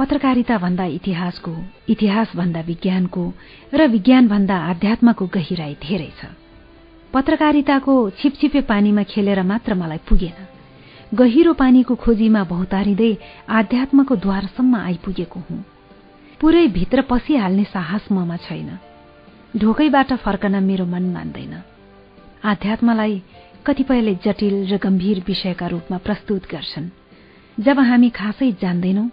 पत्रकारिता 0.00 0.58
भन्दा 0.58 0.84
इतिहासको 0.84 1.52
इतिहास 1.88 2.32
भन्दा 2.36 2.60
विज्ञानको 2.60 3.32
र 3.74 3.86
विज्ञान 3.86 4.28
भन्दा 4.28 4.56
आध्यात्मको 4.56 5.26
गहिराई 5.26 5.74
धेरै 5.82 6.08
छ। 6.20 6.24
पत्रकारिताको 7.12 7.94
छिपछिपे 8.10 8.60
पानीमा 8.60 9.02
खेलेर 9.02 9.42
मात्र 9.42 9.74
मलाई 9.74 10.00
पुगेन। 10.08 10.38
गहिरो 11.14 11.52
पानीको 11.52 11.94
खोजीमा 11.94 12.44
बहुतारिँदै 12.44 13.12
आध्यात्मको 13.48 14.16
द्वारसम्म 14.16 14.74
आइपुगेको 14.76 15.40
हुँ। 15.50 15.64
पुरै 16.40 16.66
भित्र 16.68 17.02
पसिहाल्ने 17.02 17.64
साहस 17.64 18.08
ममा 18.12 18.36
छैन। 18.36 18.78
ढोकैबाट 19.56 20.12
फर्कन 20.12 20.62
मेरो 20.64 20.86
मन 20.86 21.12
मान्दैन। 21.12 21.54
आध्यात्मलाई 22.44 23.22
कतिपयले 23.66 24.14
जटिल 24.24 24.56
र 24.72 24.76
गम्भीर 24.76 25.24
विषयका 25.26 25.66
रूपमा 25.66 25.98
प्रस्तुत 25.98 26.42
गर्छन्। 26.50 26.88
जब 27.60 27.78
हामी 27.78 28.10
खासै 28.10 28.52
जान्दैनौ 28.52 29.04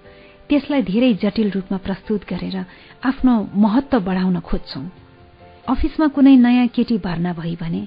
त्यसलाई 0.49 0.81
धेरै 0.81 1.13
जटिल 1.13 1.49
रूपमा 1.51 1.77
प्रस्तुत 1.77 2.21
गरेर 2.29 2.57
आफ्नो 3.03 3.33
महत्व 3.63 3.99
बढाउन 3.99 4.39
खोज्छौं। 4.39 4.85
अफिसमा 5.67 6.07
कुनै 6.07 6.35
नयाँ 6.35 6.67
केटी 6.67 6.97
भर्ना 6.97 7.33
भई 7.33 7.55
भने 7.55 7.81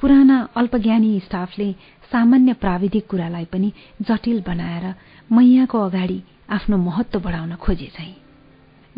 पुराना 0.00 0.36
अल्पज्ञानी 0.56 1.10
स्टाफले 1.20 1.72
सामान्य 2.12 2.52
प्राविधिक 2.52 3.06
कुरालाई 3.06 3.44
पनि 3.44 3.72
जटिल 4.02 4.42
बनाएर 4.46 4.94
मैयाको 5.32 5.78
अगाडि 5.78 6.22
आफ्नो 6.50 6.76
महत्व 6.76 7.20
बढाउन 7.20 7.54
खोजे 7.54 7.86
चाहिँ। 7.96 8.16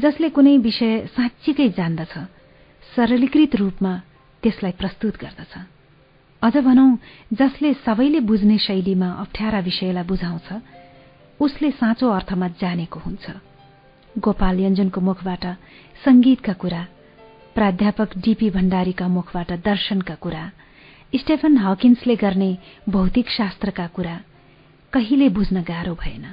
जसले 0.00 0.28
कुनै 0.28 0.56
विषय 0.58 1.06
साँच्चीकै 1.16 1.68
जान्दछ 1.68 2.14
सरलीकृत 2.96 3.56
रूपमा 3.56 3.92
त्यसलाई 4.42 4.72
प्रस्तुत 4.72 5.16
गर्दछ। 5.20 5.52
अझ 6.42 6.56
भनौं 6.56 6.90
जसले 7.32 7.72
सबैले 7.84 8.20
बुझ्ने 8.20 8.58
शैलीमा 8.58 9.08
अप्ठ्यारा 9.20 9.58
विषयलाई 9.60 10.04
बुझाउँछ 10.04 10.48
उसले 11.42 11.70
साँचो 11.70 12.08
अर्थमा 12.08 12.48
जानेको 12.60 13.00
हुन्छ। 13.00 13.30
गोपाल 14.18 14.60
यञ्जनको 14.60 15.00
मुखबाट 15.00 15.44
संगीतका 16.04 16.52
कुरा 16.52 16.82
प्राध्यापक 17.54 18.16
डीपी 18.24 18.50
भण्डारीका 18.50 19.08
मुखबाट 19.08 19.52
दर्शनका 19.64 20.14
कुरा 20.14 20.44
स्टेफन 21.12 21.56
हकिन्सले 21.58 22.16
गर्ने 22.16 22.50
भौतिक 22.88 23.28
शास्त्रका 23.30 23.86
कुरा 23.86 24.16
कहिले 24.92 25.28
बुझ्न 25.28 25.62
गाह्रो 25.62 25.94
भएन। 25.94 26.24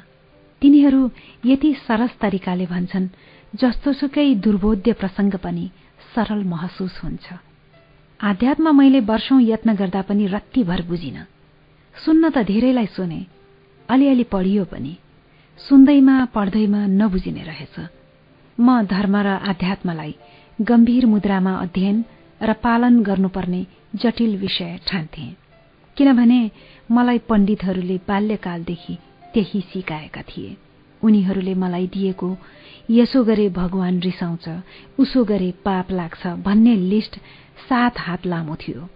तिनीहरू 0.62 1.02
यति 1.46 1.74
सरस 1.88 2.14
तरिकाले 2.22 2.66
भन्छन् 2.66 3.08
जस्तोसुकै 3.56 4.28
दुर्बोध्य 4.46 4.94
प्रसङ्ग 4.94 5.36
पनि 5.44 5.66
सरल 6.14 6.44
महसुस 6.44 7.00
हुन्छ। 7.04 7.26
आध्यात्म 8.20 8.76
मैले 8.78 9.00
वर्षौं 9.10 9.40
यत्न 9.42 9.76
गर्दा 9.76 10.02
पनि 10.02 10.28
रत्तीभर 10.28 10.82
बुझिन। 10.88 11.18
सुन्न 11.96 12.30
त 12.30 12.38
धेरैलाई 12.46 12.88
सुने 12.96 13.22
अलिअलि 13.90 14.24
पढियो 14.32 14.64
पनि 14.72 14.96
सुन्दैमा 15.60 16.16
पढ्दैमा 16.36 16.86
नबुझिने 17.00 17.44
रहेछ। 17.44 17.76
म 18.58 18.82
धर्म 18.86 19.16
र 19.18 19.28
आध्यात्मलाई 19.52 20.16
गम्भीर 20.60 21.06
मुद्रामा 21.06 21.54
अध्ययन 21.56 22.04
र 22.42 22.54
पालन 22.64 23.02
गर्नुपर्ने 23.04 23.66
जटिल 23.96 24.38
विषय 24.38 24.80
ठान्थे 24.88 25.26
किनभने 25.98 26.40
मलाई 26.92 27.18
पण्डितहरूले 27.30 27.98
बाल्यकालदेखि 28.08 28.98
त्यही 29.34 29.62
सिकाएका 29.72 30.22
थिए। 30.22 30.56
उनीहरूले 31.02 31.54
मलाई 31.56 31.88
दिएको 31.88 32.30
यसो 32.90 33.24
गरे 33.24 33.50
भगवान 33.58 34.00
रिसाउँछ 34.00 34.48
उसो 35.00 35.24
गरे 35.26 35.52
पाप 35.66 35.92
लाग्छ 35.92 36.28
भन्ने 36.46 36.76
लिस्ट 36.92 37.18
सात 37.70 38.00
हात 38.00 38.26
लामो 38.26 38.56
थियो। 38.56 38.88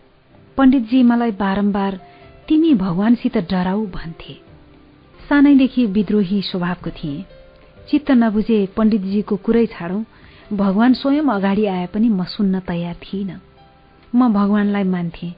पण्डितजी 0.57 1.03
मलाई 1.03 1.31
बारम्बार 1.43 1.99
तिमी 2.47 2.73
भगवानसित 2.75 3.37
डराउ 3.51 3.85
भन्थे। 3.95 4.35
सानैदेखि 5.29 5.85
विद्रोही 5.85 6.41
स्वभावको 6.41 6.89
थिए। 6.89 7.25
चित्त 7.89 8.11
नबुझे 8.11 8.59
पण्डितजीको 8.77 9.35
कुरै 9.35 9.65
छाडौं। 9.65 10.03
भगवान 10.57 10.93
स्वयं 10.93 11.27
अगाडि 11.29 11.65
आए 11.65 11.85
पनि 11.93 12.09
म 12.09 12.23
सुन्न 12.25 12.59
तयार 12.59 12.95
थिइनँ। 13.03 13.39
म 14.15 14.33
भगवानलाई 14.33 14.83
मान्थे 14.83 15.29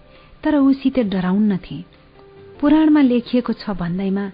तर 0.44 0.56
उसित 0.56 1.00
डराउन्नथे 1.12 1.78
पुराणमा 2.60 3.02
लेखिएको 3.02 3.54
छ 3.54 3.70
भन्दैमा 3.80 4.26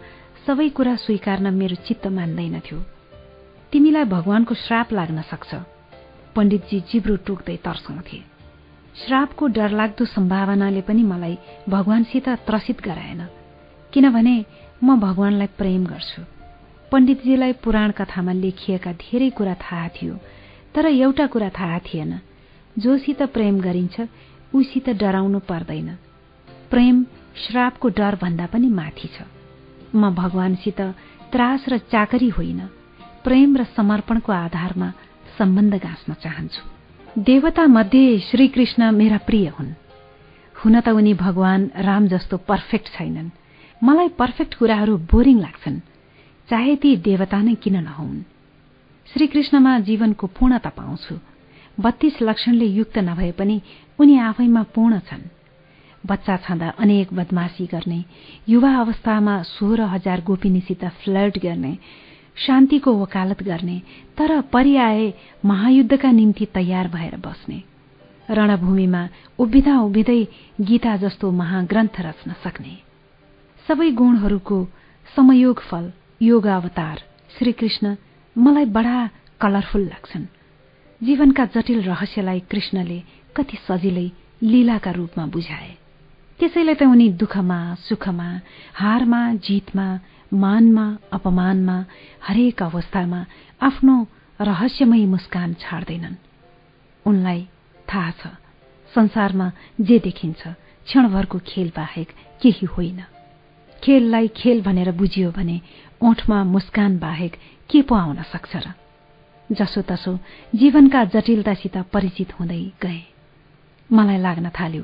सबै 0.46 0.70
कुरा 0.70 0.96
स्वीकार्न 0.96 1.54
मेरो 1.54 1.76
चित्त 1.88 2.08
मान्दैनथ्यो। 2.08 2.80
तिमीलाई 3.72 4.04
भगवानको 4.06 4.54
श्राप 4.56 4.94
लाग्न 4.94 5.22
सक्छ। 5.22 5.52
पण्डितजी 6.36 6.80
जिब्रो 6.90 7.16
टोक्दै 7.28 7.58
तर्साउँथे 7.66 8.18
श्रापको 8.96 9.48
डरलाग्दो 9.48 10.06
सम्भावनाले 10.06 10.82
पनि 10.82 11.04
मलाई 11.04 11.38
भगवानसित 11.70 12.30
त्रसित 12.48 12.82
गराएन। 12.82 13.22
किनभने 13.94 14.36
म 14.84 15.00
भगवानलाई 15.00 15.48
प्रेम 15.48 15.86
गर्छु। 15.86 16.22
पण्डितजीलाई 16.92 17.54
पुराण 17.54 17.92
कथामा 17.92 18.32
लेखिएका 18.32 18.92
धेरै 18.92 19.30
कुरा 19.30 19.54
थाहा 19.54 19.88
थियो 19.88 20.16
तर 20.76 20.86
एउटा 20.86 21.28
कुरा 21.28 21.50
थाहा 21.50 21.80
थिएन। 21.80 22.20
जोसित 22.80 23.22
प्रेम 23.22 23.62
गरिन्छ 23.62 24.02
उसित 24.56 24.90
डराउनु 24.90 25.40
पर्दैन। 25.40 25.98
प्रेम 26.70 27.06
श्रापको 27.36 27.90
डर 27.90 28.16
भन्दा 28.16 28.46
पनि 28.46 28.68
माथि 28.68 29.08
छ। 29.08 29.22
म 29.96 30.16
भगवानसित 30.16 30.82
त्रास 31.32 31.66
र 31.70 31.78
चाकरी 31.78 32.30
होइन। 32.30 32.60
प्रेम 33.24 33.58
र 33.58 33.64
समर्पणको 33.64 34.32
आधारमा 34.32 34.94
सम्बन्ध 35.38 35.74
गाँच्न 35.76 36.14
चाहन्छु। 36.14 36.64
देवता 37.22 37.68
मध्ये 37.68 38.20
श्रीकृष्ण 38.20 38.92
मेरा 38.92 39.18
प्रिय 39.18 39.48
हुन्। 39.48 39.74
हुन 40.56 40.80
त 40.80 40.90
उनी 40.90 41.14
भगवान 41.14 41.72
राम 41.78 42.08
जस्तो 42.08 42.38
पर्फेक्ट 42.38 42.88
छैनन्। 42.88 43.30
मलाई 43.84 44.08
पर्फेक्ट 44.08 44.56
कुराहरू 44.56 44.98
बोरिङ 44.98 45.40
लाग्छन्। 45.40 45.80
चाहे 46.50 46.76
ती 46.76 46.96
देवता 46.98 47.42
नै 47.42 47.56
किन 47.56 47.76
नहुन्। 47.84 48.22
श्रीकृष्णमा 49.14 49.80
जीवनको 49.80 50.28
पूर्णता 50.28 50.70
पाउँछु। 50.70 51.16
बत्तीस 51.80 52.22
लक्षणले 52.22 52.66
युक्त 52.66 52.98
नभए 52.98 53.32
पनि 53.32 53.62
उनी 54.00 54.18
आफैमा 54.18 54.64
पूर्ण 54.64 55.00
छन्। 55.00 55.22
बच्चा 56.06 56.38
छँदा 56.38 56.70
अनेक 56.70 57.14
बदमासी 57.14 57.66
गर्ने 57.66 58.04
युवा 58.50 58.76
अवस्थामा 58.76 59.44
सोह्र 59.44 59.82
हजार 59.82 60.22
गोपिनीसित 60.22 60.86
फ्लर्ट 60.86 61.40
गर्ने 61.40 61.78
शान्तिको 62.38 62.94
वकालत 62.94 63.44
गर्ने 63.44 63.82
तर 64.18 64.42
परिआए 64.42 65.14
महायुद्धका 65.46 66.12
निम्ति 66.12 66.46
तयार 66.46 66.88
भएर 66.88 67.16
बस्ने। 67.18 67.64
रणभूमिमा 68.30 69.10
उभिँदा 69.40 69.80
उभिँदै 69.80 70.28
गीता 70.62 70.98
जस्तो 70.98 71.32
महाग्रन्थ 71.32 72.00
रच्न 72.00 72.36
सक्ने। 72.44 72.91
सबै 73.72 73.90
गुणहरूको 73.92 74.56
समयोग 75.08 75.60
फल 75.64 75.86
योग 76.22 76.46
अवतार 76.46 76.98
श्रीकृष्ण 77.36 77.96
मलाई 78.36 78.66
बडा 78.76 78.96
कलरफुल 79.42 79.84
लाग्छन्। 79.88 80.26
जीवनका 81.02 81.46
जटिल 81.46 81.80
रहस्यलाई 81.82 82.40
कृष्णले 82.52 83.00
कति 83.36 83.58
सजिलै 83.68 84.08
लीलाका 84.44 84.92
रूपमा 84.92 85.26
बुझाए। 85.26 85.72
त्यसैले 86.40 86.74
त 86.76 86.84
उनी 86.84 87.08
दुःखमा 87.16 87.60
सुखमा 87.88 88.28
हारमा 88.76 89.22
जितमा 89.40 89.88
मानमा 90.34 90.86
अपमानमा 91.14 91.78
हरेक 92.28 92.64
अवस्थामा 92.64 93.22
आफ्नो 93.62 93.96
रहस्यमय 94.40 95.06
मुस्कान 95.06 95.54
छाड्दैनन्। 95.64 96.20
उनलाई 97.06 97.42
थाहा 97.88 98.12
छ 98.20 98.36
संसारमा 98.94 99.52
जे 99.80 100.00
देखिन्छ 100.04 100.42
क्षणभरको 100.86 101.38
खेल 101.48 101.72
बाहेक 101.72 102.10
केही 102.42 102.66
होइन। 102.66 103.02
खेललाई 103.84 104.28
खेल 104.28 104.62
भनेर 104.62 104.92
बुझियो 104.92 105.32
भने 105.32 105.62
ओठमा 106.04 106.44
मुस्कान 106.44 107.00
बाहेक 107.00 107.36
के 107.70 107.82
पो 107.82 107.96
आउन 107.96 108.22
सक्छ 108.24 108.56
र? 108.56 108.74
जसोतसो 109.52 110.20
जीवनका 110.56 111.04
जटिलतासित 111.06 111.78
परिचित 111.94 112.40
हुँदै 112.40 112.72
गए। 112.82 113.02
मलाई 113.94 114.18
लाग्न 114.18 114.50
थाल्यो 114.50 114.84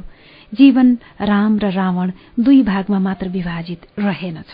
जीवन 0.53 0.97
राम 1.22 1.60
र 1.60 1.72
रावण 1.72 2.12
दुई 2.40 2.63
भागमा 2.63 2.99
मात्र 2.99 3.28
विभाजित 3.30 3.85
रहेनछ। 3.99 4.53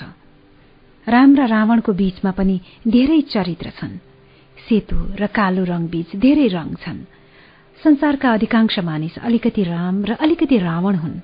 राम 1.08 1.35
र 1.35 1.47
रावणको 1.47 1.93
बीचमा 1.93 2.31
पनि 2.31 2.59
धेरै 2.88 3.22
चरित्र 3.22 3.69
छन्। 3.69 3.97
सेतु 4.69 4.97
र 5.19 5.27
कालो 5.27 5.63
रङ 5.63 5.88
बीच 5.88 6.15
धेरै 6.15 6.47
रङ 6.47 6.74
छन्। 6.74 6.99
संसारका 7.83 8.33
अधिकांश 8.33 8.79
मानिस 8.79 9.17
अलिकति 9.17 9.63
राम 9.63 10.06
र 10.06 10.11
अलिकति 10.13 10.58
रावण 10.58 10.95
हुन्। 10.95 11.19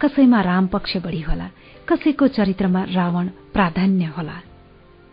कसैमा 0.00 0.40
राम 0.40 0.66
पक्ष 0.66 0.96
बढी 0.96 1.20
होला 1.20 1.48
कसैको 1.88 2.26
चरित्रमा 2.28 2.82
रावण 2.94 3.26
प्राधान्य 3.54 4.04
होला। 4.16 4.38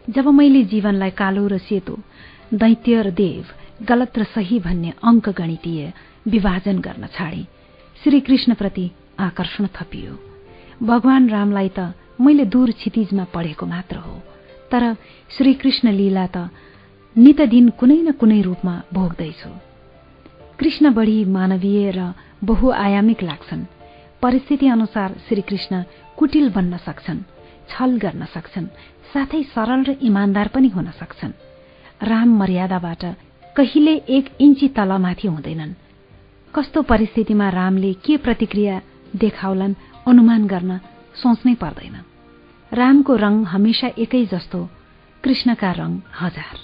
जब 0.06 0.28
मैले 0.28 0.64
जीवनलाई 0.64 1.12
कालो 1.12 1.48
र 1.48 1.58
सेतो 1.58 1.96
दैत्य 2.54 3.02
र 3.02 3.12
देव 3.12 3.44
गलत 3.90 4.18
र 4.18 4.24
सही 4.36 4.60
भन्ने 4.60 4.94
अङ्क 5.04 5.30
गणितीय 5.30 5.94
विभाजन 6.28 6.80
गर्न 6.80 7.08
छाडे 7.16 7.44
श्रीकृष्णप्रति 8.04 8.86
आकर्षण 9.20 9.68
थपियो। 9.76 10.14
भगवान 10.84 11.30
रामलाई 11.30 11.70
त 11.78 11.94
मैले 12.22 12.46
दूर 12.46 12.72
क्षितिजमा 12.72 13.24
पढेको 13.34 13.66
मात्र 13.66 13.98
हो 13.98 14.16
तर 14.72 14.84
श्रीकृष्ण 15.38 15.92
लीला 15.92 16.26
त 16.36 16.50
नित 17.16 17.42
दिन 17.54 17.70
कुनै 17.80 18.00
न 18.02 18.12
कुनै 18.12 18.42
रूपमा 18.42 18.76
भोग्दैछु। 18.94 19.50
कृष्ण 20.60 20.94
बढी 20.94 21.18
मानवीय 21.26 21.92
र 21.92 22.14
बहुआयामिक 22.44 23.24
लाग्छन्। 23.24 23.64
परिस्थिति 24.22 24.68
अनुसार 24.68 25.16
श्रीकृष्ण 25.28 25.84
कुटिल 26.18 26.50
बन्न 26.50 26.78
सक्छन् 26.78 27.20
छल 27.70 27.98
गर्न 27.98 28.26
सक्छन् 28.26 28.68
साथै 29.14 29.44
सरल 29.44 29.84
र 29.84 29.92
इमान्दार 30.02 30.48
पनि 30.48 30.68
हुन 30.68 30.92
सक्छन्। 30.92 31.32
राम 32.04 32.30
मर्यादाबाट 32.38 33.06
कहिले 33.56 33.96
एक 33.96 34.26
इन्ची 34.42 34.68
तलमाथि 34.68 35.28
हुँदैनन्। 35.28 35.74
कस्तो 36.56 36.82
परिस्थितिमा 36.82 37.50
रामले 37.50 37.94
के 37.94 38.18
प्रतिक्रिया 38.18 38.82
देखाउलान् 39.16 39.76
अनुमान 40.08 40.48
गर्न 40.48 40.80
सोच्नै 41.16 41.56
पर्दैन। 41.56 41.96
रामको 42.74 43.16
रङ 43.16 43.44
हमेशा 43.44 43.88
एकै 43.98 44.26
जस्तो 44.26 44.70
कृष्णका 45.24 45.72
रङ 45.72 45.92
हजार। 46.22 46.56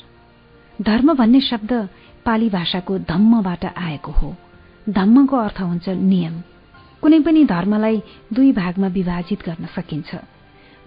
धर्म 0.81 1.13
भन्ने 1.13 1.41
शब्द 1.41 1.89
पाली 2.25 2.49
भाषाको 2.49 2.97
धम्मबाट 2.97 3.65
आएको 3.65 4.11
हो। 4.11 4.35
धम्मको 4.89 5.37
अर्थ 5.37 5.61
हुन्छ 5.61 5.89
नियम। 5.89 6.41
कुनै 7.03 7.19
पनि 7.19 7.43
धर्मलाई 7.45 7.97
दुई 8.33 8.51
भागमा 8.51 8.87
विभाजित 8.87 9.39
गर्न 9.45 9.65
सकिन्छ। 9.75 10.15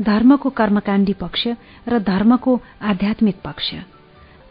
धर्मको 0.03 0.51
कर्मकाण्डी 0.51 1.13
पक्ष 1.13 1.49
र 1.89 1.99
धर्मको 1.99 2.61
आध्यात्मिक 2.83 3.37
पक्ष। 3.45 3.75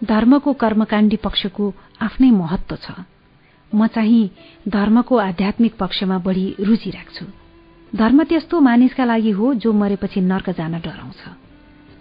धर्मको 0.04 0.54
कर्मकाण्डी 0.54 1.16
पक्षको 1.16 1.74
आफ्नै 2.02 2.32
महत्व 2.32 2.76
छ। 2.76 2.92
म 3.76 3.88
चाहिँ 3.88 4.30
धर्मको 4.68 5.16
आध्यात्मिक 5.18 5.74
पक्षमा 5.80 6.18
बढ़ी 6.18 6.56
रुचि 6.60 6.90
राख्छु। 6.90 7.26
धर्म 7.96 8.24
त्यस्तो 8.24 8.60
मानिसका 8.60 9.06
लागि 9.06 9.32
हो 9.32 9.54
जो 9.54 9.74
मरेपछि 9.74 10.22
नर्क 10.22 10.50
जान 10.50 10.74
डराउँछ। 10.80 11.22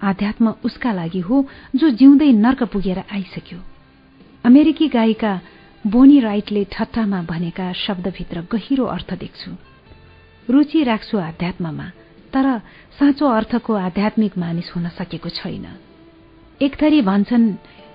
आध्यात्म 0.03 0.55
उसका 0.65 0.93
लागि 0.93 1.21
हो 1.21 1.47
जो 1.77 1.91
जिउँदै 1.91 2.33
नर्क 2.33 2.63
पुगेर 2.63 2.99
आइसक्यो। 2.99 3.59
अमेरिकी 4.45 4.89
गायिका 4.89 5.41
बोनी 5.87 6.21
राइटले 6.21 6.65
ठट्टामा 6.73 7.23
भनेका 7.23 7.73
शब्दभित्र 7.73 8.41
गहिरो 8.53 8.85
अर्थ 8.85 9.15
देख्छु। 9.15 9.51
रुचि 10.51 10.83
राख्छु 10.85 11.19
आध्यात्ममा 11.19 11.85
तर 12.33 12.59
साँचो 12.99 13.27
अर्थको 13.29 13.75
आध्यात्मिक 13.75 14.39
मानिस 14.39 14.73
हुन 14.77 14.89
सकेको 14.89 15.29
छैन। 15.29 15.67
एक 16.63 16.83
थरी 16.83 17.03
भन्छन् 17.03 17.53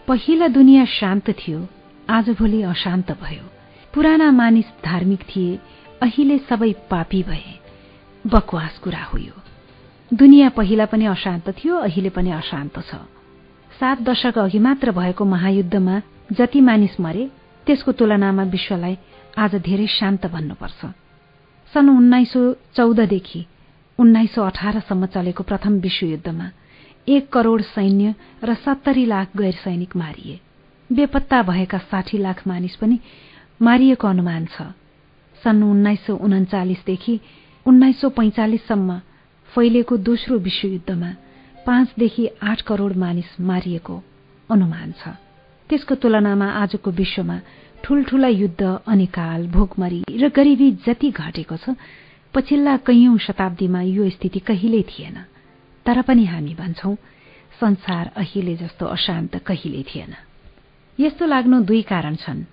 पहिला 0.07 0.47
दुनियाँ 0.47 0.85
शान्त 0.85 1.29
थियो 1.31 1.67
आजभोलि 2.09 2.61
अशान्त 2.61 3.11
भयो। 3.11 3.43
पुराना 3.93 4.31
मानिस 4.31 4.65
धार्मिक 4.85 5.19
थिए 5.19 5.59
अहिले 6.01 6.37
सबै 6.37 6.73
पापी 6.73 7.23
भए। 7.23 7.57
बकवास 8.27 8.77
कुरा 8.77 9.03
हो 9.03 9.17
यो। 9.17 9.33
दुनियाँ 10.13 10.49
पहिला 10.49 10.85
पनि 10.85 11.05
अशान्त 11.05 11.49
थियो 11.49 11.75
अहिले 11.75 12.09
पनि 12.09 12.31
अशान्त 12.31 12.79
छ। 12.79 12.95
सात 13.79 14.01
दशक 14.01 14.37
अघि 14.37 14.59
मात्र 14.59 14.91
भएको 14.91 15.25
महायुद्धमा 15.25 16.01
जति 16.31 16.61
मानिस 16.61 16.99
मरे 16.99 17.29
त्यसको 17.65 17.91
तुलनामा 17.91 18.43
विश्वलाई 18.55 18.95
आज 19.37 19.55
धेरै 19.55 19.87
शान्त 19.87 20.25
भन्नुपर्छ। 20.25 20.85
सन् 21.73 21.89
उन्नाइस 21.89 22.31
सौ 22.33 22.41
चौधदेखि 22.75 23.45
उन्नाइस 23.99 24.33
सौ 24.35 24.41
अठारसम्म 24.43 25.05
चलेको 25.05 25.43
प्रथम 25.43 25.73
विश्वयुद्धमा 25.79 26.47
एक 27.07 27.29
करोड़ 27.29 27.61
सैन्य 27.61 28.13
र 28.43 28.53
सत्तरी 28.55 29.05
लाख 29.05 29.37
गैर 29.37 29.55
सैनिक 29.63 29.95
मारिए। 29.95 30.39
बेपत्ता 30.89 31.41
भएका 31.43 31.77
साठी 31.77 32.17
लाख 32.17 32.47
मानिस 32.47 32.75
पनि 32.75 32.99
मारिएको 33.61 34.07
अनुमान 34.07 34.45
छ। 34.45 34.73
सन् 35.43 35.63
उन्नाइस 35.63 36.05
सौ 36.05 36.15
उन्चालिसदेखि 36.15 37.19
उन्नाइस 37.65 38.01
सौ 38.01 38.09
पैंचालिससम्म 38.09 38.99
फैलिएको 39.51 39.97
दोस्रो 39.97 40.37
विश्वयुद्धमा 40.37 41.11
पाँचदेखि 41.65 42.27
आठ 42.43 42.61
करोड़ 42.61 42.93
मानिस 42.93 43.39
मारिएको 43.41 44.03
अनुमान 44.49 44.91
छ। 44.91 45.15
त्यसको 45.69 45.95
तुलनामा 46.01 46.47
आजको 46.61 46.91
विश्वमा 46.91 47.37
ठूल्ठूला 47.83 48.27
युद्ध 48.27 48.63
अनिकाल 48.87 49.47
भोकमरी 49.47 50.01
र 50.09 50.29
गरिबी 50.35 50.69
जति 50.85 51.09
घटेको 51.11 51.57
छ 51.57 51.75
पछिल्ला 52.33 52.75
कैयौं 52.87 53.17
शताब्दीमा 53.17 53.81
यो 53.81 54.09
स्थिति 54.09 54.39
कहिल्यै 54.49 54.83
थिएन। 54.89 55.17
तर 55.85 56.01
पनि 56.07 56.25
हामी 56.25 56.53
भन्छौं 56.55 56.95
संसार 57.59 58.11
अहिले 58.17 58.55
जस्तो 58.55 58.85
अशान्त 58.85 59.37
कहिले 59.47 59.83
थिएन। 59.89 60.13
यस्तो 60.97 61.25
लाग्नु 61.25 61.59
दुई 61.69 61.81
कारण 61.91 62.15
छन्। 62.15 62.43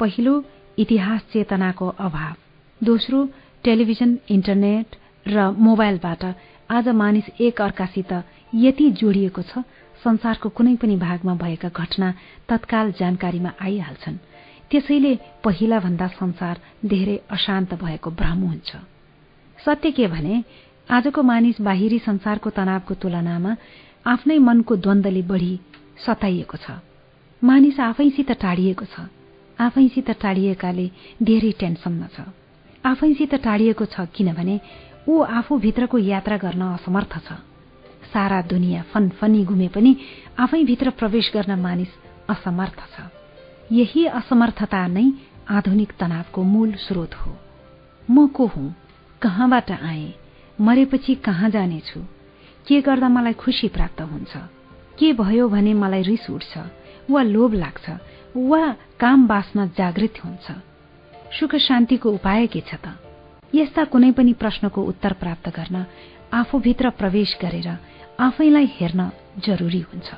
पहिलो 0.00 0.34
इतिहास 0.78 1.20
चेतनाको 1.32 1.88
अभाव। 2.06 2.34
दोस्रो 2.80 3.18
टेलिभिजन 3.64 4.18
इन्टरनेट 4.30 4.96
र 5.26 5.50
मोबाइलबाट 5.58 6.24
आज 6.70 6.88
मानिस 6.88 7.28
एक 7.40 7.60
अर्कासित 7.62 8.12
यति 8.54 8.90
जोडिएको 9.00 9.42
छ 9.42 9.64
संसारको 10.04 10.48
कुनै 10.48 10.74
पनि 10.76 10.96
भागमा 10.96 11.34
भएका 11.34 11.68
घटना 11.68 12.08
तत्काल 12.48 12.92
जानकारीमा 13.00 13.50
आइहाल्छन्। 13.60 14.16
त्यसैले 14.70 15.12
पहिला 15.44 15.78
भन्दा 15.80 16.06
संसार 16.16 16.60
धेरै 16.84 17.16
अशान्त 17.30 17.74
भएको 17.74 18.10
भ्रम 18.10 18.40
हुन्छ। 18.40 18.70
सत्य 19.58 19.90
के 19.90 20.06
भने 20.06 20.44
आजको 20.88 21.22
मानिस 21.22 21.60
बाहिरी 21.60 21.98
संसारको 21.98 22.50
तनावको 22.50 22.94
तुलनामा 22.94 23.52
आफ्नै 24.06 24.38
मनको 24.38 24.76
द्वन्दले 24.76 25.22
बढ़ी 25.22 25.52
सताइएको 26.06 26.56
छ। 26.56 26.80
मानिस 27.42 27.80
आफैसित 27.80 28.30
टाढिएको 28.32 28.84
छ। 28.84 29.08
आफैसित 29.58 30.10
टाढिएकाले 30.22 30.86
धेरै 31.22 31.52
टेन्सनमा 31.60 32.08
छ। 32.16 32.24
आफैसित 32.84 33.34
टाढिएको 33.34 33.84
छ 33.84 34.08
किनभने 34.14 34.60
ऊ 35.08 35.20
आफूभित्रको 35.20 35.98
यात्रा 35.98 36.36
गर्न 36.36 36.62
असमर्थ 36.74 37.12
छ। 37.26 37.32
सारा 38.12 38.42
दुनियाँ 38.42 38.82
फनफनी 38.82 39.44
घुमे 39.44 39.68
पनि 39.68 39.96
आफैभित्र 40.38 40.90
प्रवेश 40.90 41.30
गर्न 41.34 41.60
मानिस 41.60 41.88
असमर्थ 42.30 42.80
छ। 42.94 43.10
यही 43.72 44.06
असमर्थता 44.06 44.86
नै 44.86 45.12
आधुनिक 45.48 45.92
तनावको 46.00 46.42
मूल 46.42 46.72
स्रोत 46.72 47.14
हो। 47.14 47.36
म 48.10 48.26
को 48.26 48.46
हुँ? 48.46 48.74
कहाँबाट 49.22 49.70
आए? 49.70 50.14
मरेपछि 50.60 51.14
कहाँ 51.14 51.50
जानेछु? 51.50 52.00
के 52.68 52.80
गर्दा 52.80 53.08
मलाई 53.08 53.32
खुसी 53.32 53.68
प्राप्त 53.68 54.00
हुन्छ? 54.02 54.36
के 54.98 55.12
भयो 55.12 55.48
भने 55.48 55.74
मलाई 55.74 56.02
रिस 56.02 56.30
उठ्छ? 56.30 56.58
वा 57.10 57.22
लोभ 57.22 57.54
लाग्छ? 57.54 57.90
वा 58.36 58.76
काम 59.00 59.26
बासना 59.26 59.66
जागृत 59.66 60.14
हुन्छ? 60.24 60.52
सुख 61.40 61.54
शान्तिको 61.56 62.10
उपाय 62.10 62.46
के 62.46 62.60
छ 62.60 62.74
त? 62.74 62.98
यस्ता 63.54 63.84
कुनै 63.84 64.12
पनि 64.12 64.32
प्रश्नको 64.32 64.82
उत्तर 64.82 65.12
प्राप्त 65.12 65.48
गर्न 65.48 65.86
आफूभित्र 66.32 66.90
प्रवेश 66.90 67.38
गरेर 67.42 67.78
आफैलाई 68.20 68.66
हेर्न 68.72 69.10
जरुरी 69.44 69.78
हुन्छ। 69.80 70.14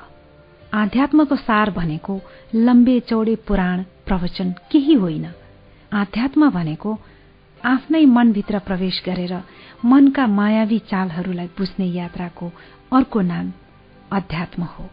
आध्यात्मको 0.74 1.36
सार 1.36 1.70
भनेको 1.70 2.14
लम्बे 2.54 2.98
चौडे 3.00 3.34
पुराण 3.46 3.82
प्रवचन 4.06 4.50
केही 4.72 4.94
होइन। 4.94 5.26
आध्यात्म 5.92 6.48
भनेको 6.50 6.98
आफ्नै 7.60 8.04
मनभित्र 8.06 8.58
प्रवेश 8.58 9.02
गरेर 9.06 9.34
मनका 9.84 10.26
मायावी 10.26 10.78
चालहरूलाई 10.90 11.46
बुझ्ने 11.58 11.86
यात्राको 11.86 12.50
अर्को 12.92 13.20
नाम 13.22 13.52
अध्यात्म 14.12 14.62
हो। 14.64 14.88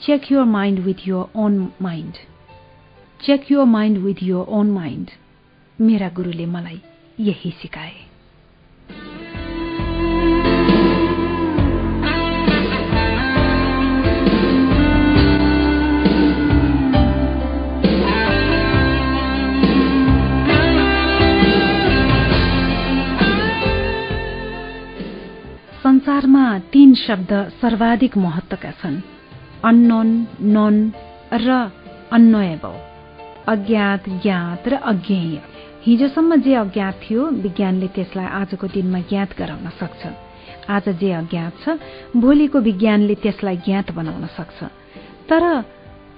Check 0.00 0.32
your 0.32 0.44
mind 0.44 0.78
with 0.78 1.08
your 1.08 1.30
own 1.36 1.58
mind 1.82 2.14
check 3.20 3.52
your 3.52 3.64
mind 3.66 3.98
with 3.98 4.22
your 4.22 4.46
own 4.50 4.70
mind 4.70 5.10
मेरा 5.78 6.08
गुरुले 6.08 6.46
मलाई 6.46 6.80
यही 7.20 7.50
सिकाए। 7.50 7.96
संसारमा 25.94 26.58
तीन 26.72 26.94
शब्द 26.98 27.32
सर्वाधिक 27.62 28.16
महत्वका 28.18 28.70
छन्। 28.82 28.94
अन्नोन 29.64 30.08
नोन 30.42 30.76
र 31.30 31.48
अन्नोएबल 32.10 32.74
अज्ञात 33.46 34.08
ज्ञात 34.22 34.68
र 34.68 34.74
अज्ञेय। 34.90 35.38
हिजोसम्म 35.86 36.36
जे 36.42 36.54
अज्ञात 36.54 36.94
थियो 37.02 37.26
विज्ञानले 37.46 37.88
त्यसलाई 37.94 38.26
आजको 38.26 38.66
दिनमा 38.74 39.00
ज्ञात 39.06 39.38
गराउन 39.38 39.68
सक्छ। 39.80 40.02
आज 40.66 40.88
जे 40.98 41.12
अज्ञात 41.12 41.52
छ 41.62 41.78
भोलिको 42.18 42.58
विज्ञानले 42.58 43.14
त्यसलाई 43.14 43.56
ज्ञात 43.62 43.92
बनाउन 43.94 44.26
सक्छ। 44.34 44.58
तर 45.30 45.42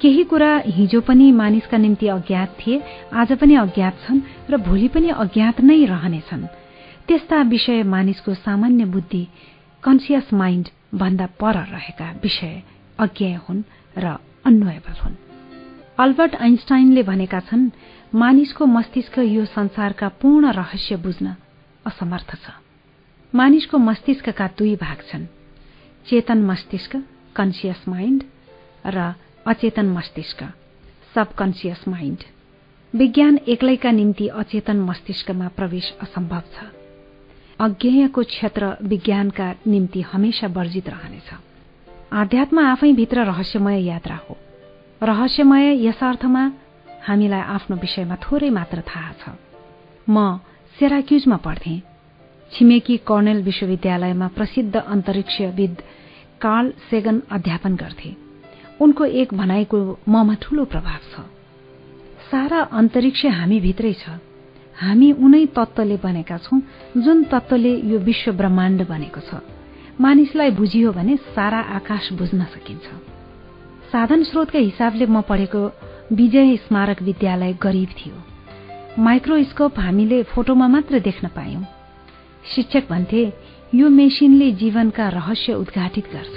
केही 0.00 0.24
कुरा 0.24 0.52
हिजो 0.72 1.00
पनि 1.04 1.26
मानिसका 1.32 1.76
निम्ति 1.76 2.06
अज्ञात 2.16 2.56
थिए 2.60 2.82
आज 3.12 3.32
पनि 3.36 3.54
अज्ञात 3.54 3.94
छन् 4.08 4.24
र 4.50 4.56
भोलि 4.56 4.88
पनि 4.88 5.08
अज्ञात 5.20 5.60
नै 5.60 5.84
रहनेछन्। 5.84 6.44
त्यस्ता 7.08 7.42
विषय 7.52 7.82
मानिसको 7.84 8.34
सामान्य 8.40 8.84
बुद्धि 8.88 9.28
कन्सियस 9.86 10.32
माइन्ड 10.34 10.68
भन्दा 10.94 11.26
पर 11.40 11.56
रहेका 11.64 12.10
विषय 12.22 12.62
अज्ञेय 12.98 13.34
हुन् 13.48 13.62
र 13.98 14.06
अन्वयबल 14.44 14.98
हुन्। 15.02 15.14
अल्बर्ट 15.98 16.34
आइन्स्टाइनले 16.34 17.02
भनेका 17.02 17.40
छन् 17.40 17.70
मानिसको 18.14 18.66
मस्तिष्क 18.66 19.18
यो 19.18 19.44
संसारका 19.46 20.08
पूर्ण 20.20 20.50
रहस्य 20.52 20.96
बुझ्न 20.96 21.34
असमर्थ 21.86 22.34
छ। 22.34 22.50
मानिसको 23.34 23.78
मस्तिष्कका 23.78 24.46
दुई 24.58 24.74
भाग 24.76 24.98
छन् 25.10 25.26
चेतन 26.06 26.42
मस्तिष्क 26.42 26.96
कन्सियस 27.36 27.84
माइन्ड 27.88 28.22
र 28.86 29.12
अचेतन 29.46 29.86
मस्तिष्क 29.86 30.42
सबकन्सियस 31.14 31.84
माइन्ड 31.88 32.24
विज्ञान 32.94 33.38
एक्लैका 33.48 33.90
निम्ति 33.90 34.28
अचेतन 34.28 34.80
मस्तिष्कमा 34.80 35.48
प्रवेश 35.48 35.92
असम्भव 36.02 36.42
छ। 36.54 36.75
अज्ञेयको 37.60 38.22
क्षेत्र 38.22 38.76
विज्ञानका 38.82 39.54
निम्ति 39.66 40.00
हमेशा 40.00 40.46
वर्जित 40.46 40.88
रहनेछ। 40.88 41.34
आध्यात्म 42.12 42.60
आफैभित्र 42.60 43.24
रहस्यमय 43.24 43.84
यात्रा 43.84 44.16
हो। 44.16 44.36
रहस्यमय 45.02 45.86
यस 45.86 46.02
अर्थमा 46.02 46.52
हामीलाई 47.06 47.40
आफ्नो 47.40 47.76
विषयमा 47.76 48.16
थोरै 48.16 48.50
मात्र 48.50 48.80
थाहा 48.80 49.12
छ। 49.12 49.36
म 50.10 50.40
सेराक्युजमा 50.78 51.36
पढ्थेँ। 51.36 51.82
छिमेकी 52.52 52.96
कर्नेल 52.96 53.42
विश्वविद्यालयमा 53.42 54.28
प्रसिद्ध 54.28 54.76
अन्तरिक्षविद 54.76 55.82
कार्ल 56.40 56.72
सेगन 56.90 57.22
अध्यापन 57.30 57.76
गर्थे। 57.76 58.16
उनको 58.80 59.04
एक 59.04 59.34
भनाइको 59.34 59.98
ममा 60.08 60.34
ठूलो 60.34 60.64
प्रभाव 60.64 60.98
छ। 60.98 61.20
सारा 62.30 62.60
अन्तरिक्ष 62.60 63.26
हामी 63.26 63.60
भित्रै 63.60 63.92
छ। 63.92 64.08
हामी 64.82 65.12
उनै 65.12 65.46
तत्वले 65.46 65.96
बनेका 65.96 66.36
छौं 66.38 66.60
जुन 67.02 67.24
तत्वले 67.24 67.72
यो 67.80 67.98
विश्व 67.98 68.32
ब्रह्माण्ड 68.32 68.86
बनेको 68.88 69.20
छ। 69.20 69.40
मानिसलाई 70.00 70.50
बुझियो 70.50 70.92
भने 70.92 71.16
सारा 71.16 71.58
आकाश 71.58 72.12
बुझ्न 72.12 72.44
सकिन्छ। 72.44 72.86
साधन 73.92 74.22
स्रोतका 74.22 74.58
हिसाबले 74.58 75.06
म 75.06 75.20
पढेको 75.20 75.62
विजय 76.12 76.56
स्मारक 76.56 77.02
विद्यालय 77.02 77.52
गरिब 77.62 77.88
थियो। 77.88 78.16
माइक्रोस्कोप 79.02 79.78
हामीले 79.78 80.22
फोटोमा 80.22 80.68
मात्र 80.68 80.98
देख्न 80.98 81.28
पायौं। 81.28 81.62
शिक्षक 82.54 82.84
भन्थे 82.90 83.32
यो 83.74 83.88
मेसिनले 83.88 84.52
जीवनका 84.52 85.08
रहस्य 85.08 85.52
उद्घाटित 85.54 86.04
गर्छ। 86.12 86.36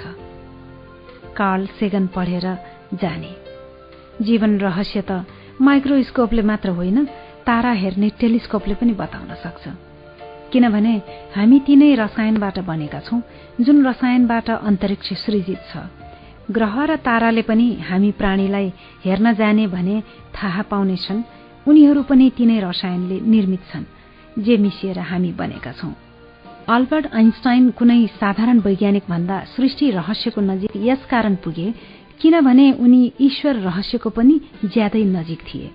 कार्ल 1.36 1.66
सेगन 1.66 2.06
पढेर 2.06 2.46
जाने। 2.94 3.32
जीवन 4.24 4.58
रहस्य 4.58 5.04
त 5.10 5.24
माइक्रोस्कोपले 5.60 6.42
मात्र 6.42 6.68
होइन 6.70 7.08
तारा 7.46 7.72
हेर्ने 7.82 8.08
टेलिस्कोपले 8.20 8.74
पनि 8.74 8.92
बताउन 8.92 9.34
सक्छ। 9.44 9.64
किनभने 10.52 10.94
हामी 11.36 11.58
तिनै 11.66 11.94
रसायनबाट 11.94 12.58
बनेका 12.66 13.00
छौं 13.00 13.20
जुन 13.64 13.86
रसायनबाट 13.86 14.50
अन्तरिक्ष 14.50 15.08
सृजित 15.24 15.60
छ। 15.70 15.86
ग्रह 16.50 16.74
र 16.84 16.96
ताराले 17.06 17.42
पनि 17.42 17.66
हामी 17.88 18.10
प्राणीलाई 18.18 18.72
हेर्न 19.04 19.32
जाने 19.34 19.66
भने 19.66 19.96
थाहा 20.34 20.62
पाउनेछन् 20.70 21.22
उनीहरू 21.68 22.02
पनि 22.02 22.26
तिनै 22.36 22.58
रसायनले 22.60 23.20
निर्मित 23.32 23.62
छन् 23.70 23.90
जे 24.42 24.56
मिसिएर 24.56 24.98
हामी 24.98 25.32
बनेका 25.32 25.72
छौं। 25.72 25.92
अल्बर्ट 26.68 27.06
आइन्स्टाइन 27.14 27.70
कुनै 27.78 28.00
साधारण 28.20 28.58
वैज्ञानिक 28.60 29.04
भन्दा 29.08 29.36
सृष्टि 29.54 29.90
रहस्यको 29.90 30.40
नजिक 30.40 30.70
यस 30.88 31.04
कारण 31.10 31.34
पुगे 31.44 31.68
किनभने 32.20 32.66
उनी 32.84 33.02
ईश्वर 33.20 33.54
रहस्यको 33.66 34.10
पनि 34.10 34.40
ज्यादै 34.64 35.04
नजिक 35.16 35.40
थिए। 35.48 35.70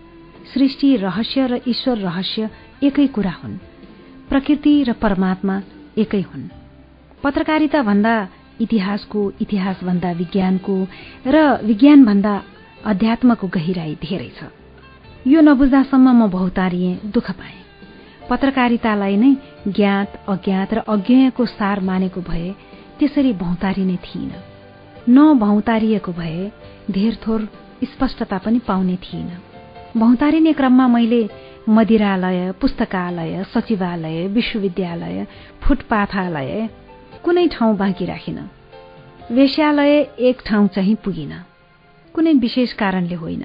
सृष्टि 0.55 0.95
रहस्य 0.95 1.47
र 1.47 1.61
ईश्वर 1.67 1.97
रहस्य 1.97 2.49
एकै 2.83 3.07
कुरा 3.07 3.31
हुन्। 3.31 3.57
प्रकृति 4.29 4.83
र 4.83 4.93
परमात्मा 4.93 5.61
एकै 5.97 6.21
हुन्। 6.21 6.49
पत्रकारिता 7.23 7.81
भन्दा 7.83 8.27
इतिहासको 8.61 9.31
इतिहास 9.41 9.83
भन्दा 9.83 10.11
विज्ञानको 10.11 10.88
र 11.27 11.35
विज्ञान 11.63 12.05
भन्दा 12.05 12.43
अध्यात्मको 12.85 13.47
गहिराई 13.47 13.95
धेरै 13.95 14.29
छ। 14.29 14.43
यो 15.27 15.41
नबुझ्दासम्म 15.41 16.23
म 16.23 16.29
बहुतारिए 16.29 16.99
दुःख 17.05 17.31
पाएँ। 17.31 17.59
पत्रकारितालाई 18.29 19.15
नै 19.15 19.31
ज्ञात 19.67 20.23
अज्ञात 20.29 20.73
र 20.73 20.77
अज्ञेयको 20.77 21.45
सार 21.45 21.79
मानेको 21.79 22.21
भए 22.21 22.55
त्यसरी 22.99 23.33
भौतारी 23.33 23.85
नै 23.85 23.97
थिइन। 23.97 24.31
नभौतारिएको 25.09 26.11
भए 26.11 26.51
धेर 26.91 27.17
थोर 27.27 27.49
स्पष्टता 27.83 28.38
पनि 28.38 28.59
पाउने 28.59 28.95
थिइन। 28.95 29.29
भौतारिने 29.97 30.53
क्रममा 30.53 30.88
मैले 30.88 31.29
मदिरालय 31.69 32.51
पुस्तकालय 32.51 33.44
सचिवालय 33.44 34.28
विश्वविद्यालय 34.28 35.28
फुटपाथालय 35.63 36.69
कुनै 37.24 37.47
ठाउँ 37.47 37.76
बाँकी 37.78 38.06
राखिन। 38.06 38.40
वेश्यालय 39.31 39.94
एक 40.19 40.42
ठाउँ 40.45 40.67
चाहिँ 40.67 40.95
पुगिन। 40.95 41.31
कुनै 42.13 42.33
विशेष 42.33 42.74
कारणले 42.74 43.15
होइन। 43.15 43.44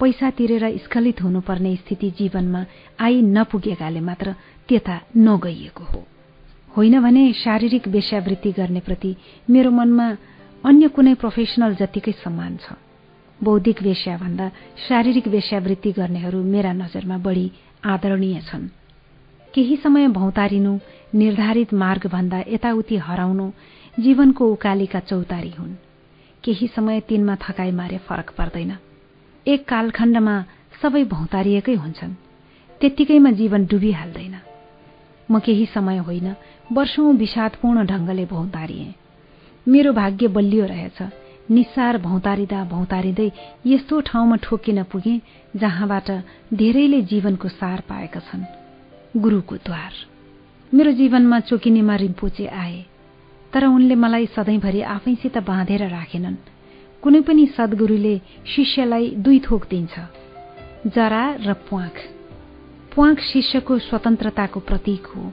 पैसा 0.00 0.30
तिरेर 0.30 0.64
स्खलित 0.84 1.22
हुनुपर्ने 1.22 1.76
स्थिति 1.76 2.10
जीवनमा 2.10 2.64
आई 3.00 3.22
नपुगेकाले 3.22 4.00
मात्र 4.00 4.34
त्यता 4.68 5.00
नगइएको 5.16 5.84
हो। 5.84 6.04
होइन 6.76 7.00
भने 7.00 7.32
शारीरिक 7.32 7.88
वेश्यावृत्ति 7.88 8.52
गर्नेप्रति 8.52 9.16
मेरो 9.50 9.70
मनमा 9.70 10.08
अन्य 10.64 10.88
कुनै 10.88 11.14
प्रोफेसनल 11.14 11.74
जतिकै 11.74 12.12
सम्मान 12.12 12.56
छ। 12.56 12.72
बौद्धिक 13.44 13.82
वेश्याभन्दा 13.82 14.50
शारीरिक 14.88 15.28
वेश्यावृत्ति 15.28 15.92
गर्नेहरू 15.92 16.42
मेरा 16.42 16.72
नजरमा 16.72 17.18
बढी 17.18 17.52
आदरणीय 17.84 18.40
छन्। 18.40 18.68
केही 19.54 19.76
समय 19.76 20.08
भौतारिनु 20.08 20.78
निर्धारित 21.14 21.74
मार्गभन्दा 21.74 22.44
यताउति 22.48 22.96
हराउनु 22.96 23.50
जीवनको 24.00 24.52
उकालीका 24.52 25.00
चौतारी 25.00 25.50
हुन्। 25.50 25.74
केही 26.44 26.66
समय 26.66 27.00
तिनमा 27.00 27.36
थकाई 27.36 27.70
मारे 27.70 27.98
फरक 27.98 28.30
पर्दैन। 28.38 28.76
एक 29.46 29.68
कालखण्डमा 29.68 30.44
सबै 30.82 31.04
भौतारिएकै 31.04 31.74
हुन्छन्। 31.74 32.14
त्यत्तिकैमा 32.80 33.30
जीवन 33.30 33.66
डुबिहाल्दैन। 33.66 34.40
म 35.30 35.38
केही 35.38 35.66
समय 35.66 35.98
होइन 35.98 36.34
वर्षौं 36.72 37.16
विषादपूर्ण 37.16 37.86
ढंगले 37.86 38.24
भौतारिए। 38.26 38.94
मेरो 39.68 39.92
भाग्य 39.92 40.28
बलियो 40.28 40.64
रहेछ। 40.66 41.02
निस्सार 41.50 41.98
भौतारिँदा 41.98 42.64
भौतारिँदै 42.64 43.30
यस्तो 43.66 44.00
ठाउँमा 44.00 44.36
ठोकिन 44.36 44.82
पुगे 44.82 45.14
जहाँबाट 45.56 46.10
धेरैले 46.54 47.00
जीवनको 47.02 47.48
सार 47.48 47.80
पाएका 47.88 48.20
छन्। 48.20 48.44
गुरुको 49.16 49.56
द्वार। 49.56 49.92
मेरो 50.74 50.92
जीवनमा 50.92 51.40
चोकिनेमा 51.40 51.94
रिम्पोचे 51.96 52.46
आए 52.46 52.84
तर 53.52 53.66
उनले 53.66 53.94
मलाई 53.94 54.26
सधैँभरि 54.26 54.80
आफैसित 54.80 55.38
बाँधेर 55.38 55.82
राखेनन्। 55.88 56.36
कुनै 57.02 57.20
पनि 57.20 57.46
सद्गुरूले 57.46 58.14
शिष्यलाई 58.46 59.10
दुई 59.18 59.38
थोक 59.40 59.66
दिन्छ 59.70 59.98
जरा 60.86 61.22
र 61.40 61.52
प्वाख। 61.68 61.96
प्वाख 62.94 63.20
शिष्यको 63.22 63.78
स्वतन्त्रताको 63.78 64.60
प्रतीक 64.60 65.06
हो। 65.06 65.32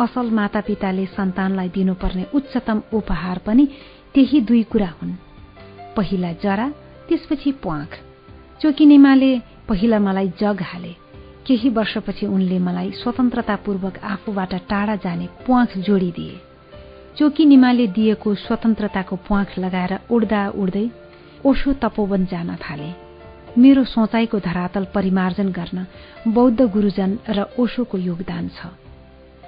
असल 0.00 0.30
मातापिताले 0.30 1.06
सन्तानलाई 1.06 1.68
दिनुपर्ने 1.68 2.24
उच्चतम 2.34 2.82
उपहार 2.92 3.38
पनि 3.38 3.66
त्यही 4.14 4.40
दुई 4.40 4.62
कुरा 4.62 4.90
हुन्। 5.02 5.12
पहिला 6.00 6.32
जरा 6.42 6.66
त्यसपछि 7.08 7.50
प्वाख। 7.62 8.00
चोकिनेमाले 8.62 9.32
पहिला 9.68 9.98
मलाई 9.98 10.28
जग 10.40 10.62
हाले। 10.62 10.92
केही 11.46 11.68
वर्षपछि 11.68 12.26
उनले 12.26 12.58
मलाई 12.58 12.90
स्वतन्त्रतापूर्वक 12.92 13.98
आफूबाट 14.04 14.54
टाढा 14.70 14.96
जाने 14.96 15.26
प्वाख 15.44 15.76
जोडिदिए। 15.78 16.40
चोकी 17.18 17.44
निमाले 17.44 17.86
दिएको 17.86 18.34
स्वतन्त्रताको 18.34 19.16
प्वाख 19.16 19.58
लगाएर 19.58 19.92
उड्दा 20.10 20.42
उड्दै 20.56 20.86
ओशो 21.44 21.72
तपोवन 21.82 22.26
जान 22.26 22.56
थाले। 22.56 22.90
मेरो 23.58 23.84
सोचाइको 23.84 24.38
धरातल 24.38 24.84
परिमार्जन 24.94 25.48
गर्न 25.52 25.86
बौद्ध 26.28 26.60
गुरूजन 26.60 27.18
र 27.28 27.44
ओशोको 27.58 27.98
योगदान 27.98 28.48
छ। 28.48 28.72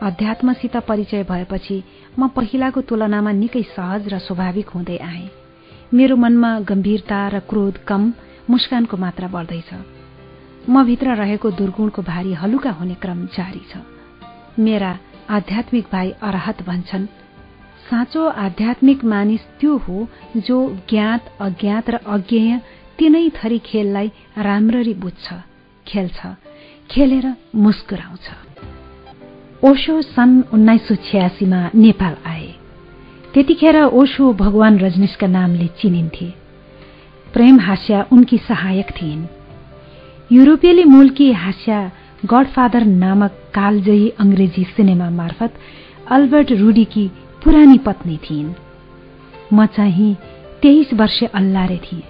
अध्यात्मसित 0.03 0.77
परिचय 0.89 1.23
भएपछि 1.23 1.83
म 2.19 2.29
पहिलाको 2.29 2.81
तुलनामा 2.81 3.33
निकै 3.33 3.63
सहज 3.63 4.09
र 4.13 4.19
स्वाभाविक 4.19 4.69
हुँदै 4.69 4.99
आए। 4.99 5.42
मेरो 5.95 6.17
मनमा 6.17 6.51
गम्भीरता 6.61 7.21
र 7.29 7.39
क्रोध 7.49 7.79
कम 7.85 8.03
मुस्कानको 8.51 8.97
मात्रा 8.97 9.29
बढ्दैछ। 9.29 9.71
म 10.69 10.85
भित्र 10.85 11.15
रहेको 11.17 11.51
दुर्गुणको 11.51 12.03
भारी 12.03 12.33
हलुका 12.33 12.71
हुने 12.71 12.95
क्रम 12.95 13.27
जारी 13.37 13.63
छ। 13.71 13.77
मेरा 14.59 14.93
आध्यात्मिक 15.31 15.87
भाइ 15.93 16.11
अराहत 16.23 16.63
भन्छन् 16.63 17.07
साँचो 17.91 18.25
आध्यात्मिक 18.27 19.05
मानिस 19.05 19.41
त्यो 19.61 19.77
हो 19.77 20.09
जो 20.39 20.57
ज्ञात 20.89 21.29
अज्ञात 21.41 21.91
र 21.91 21.95
अज्ञेय 22.09 22.61
तिनै 22.99 23.29
थरी 23.37 23.59
खेललाई 23.59 24.09
राम्ररी 24.39 24.95
बुझ्छ 24.95 25.27
खेल्छ 25.87 26.19
खेलेर 26.91 27.27
मुस्कुराउँछ। 27.57 28.27
ओशो 29.65 30.01
सन् 30.03 30.43
उन्नाइस 30.53 30.89
सौ 30.89 30.95
छ्यासीमा 31.11 31.61
नेपाल 31.75 32.17
आए। 32.27 32.52
त्यतिखेर 33.35 33.77
ओशो 33.83 34.33
भगवान 34.33 34.79
रजनीशका 34.79 35.27
नामले 35.27 35.67
चिनिन्थे। 35.81 36.27
प्रेम 37.35 37.61
हास्या 37.61 38.07
उनकी 38.13 38.39
सहायक 38.39 38.91
थिइन्। 38.91 39.25
युरोपेली 40.33 40.85
मूलकी 40.85 41.31
हास्या 41.33 41.79
गडफादर 42.25 42.85
नामक 42.85 43.39
कालजयी 43.55 44.09
अंग्रेजी 44.21 44.65
सिनेमा 44.77 45.09
मार्फत 45.11 45.55
अल्बर्ट 46.11 46.53
रूडीकी 46.53 47.07
पुरानी 47.45 47.79
पत्नी 47.79 48.17
थिइन्। 48.17 48.53
म 49.53 49.67
चाहिँ 49.67 50.15
तेइस 50.63 50.93
वर्षे 50.95 51.27
अल्लारे 51.27 51.77
थिएँ। 51.77 52.03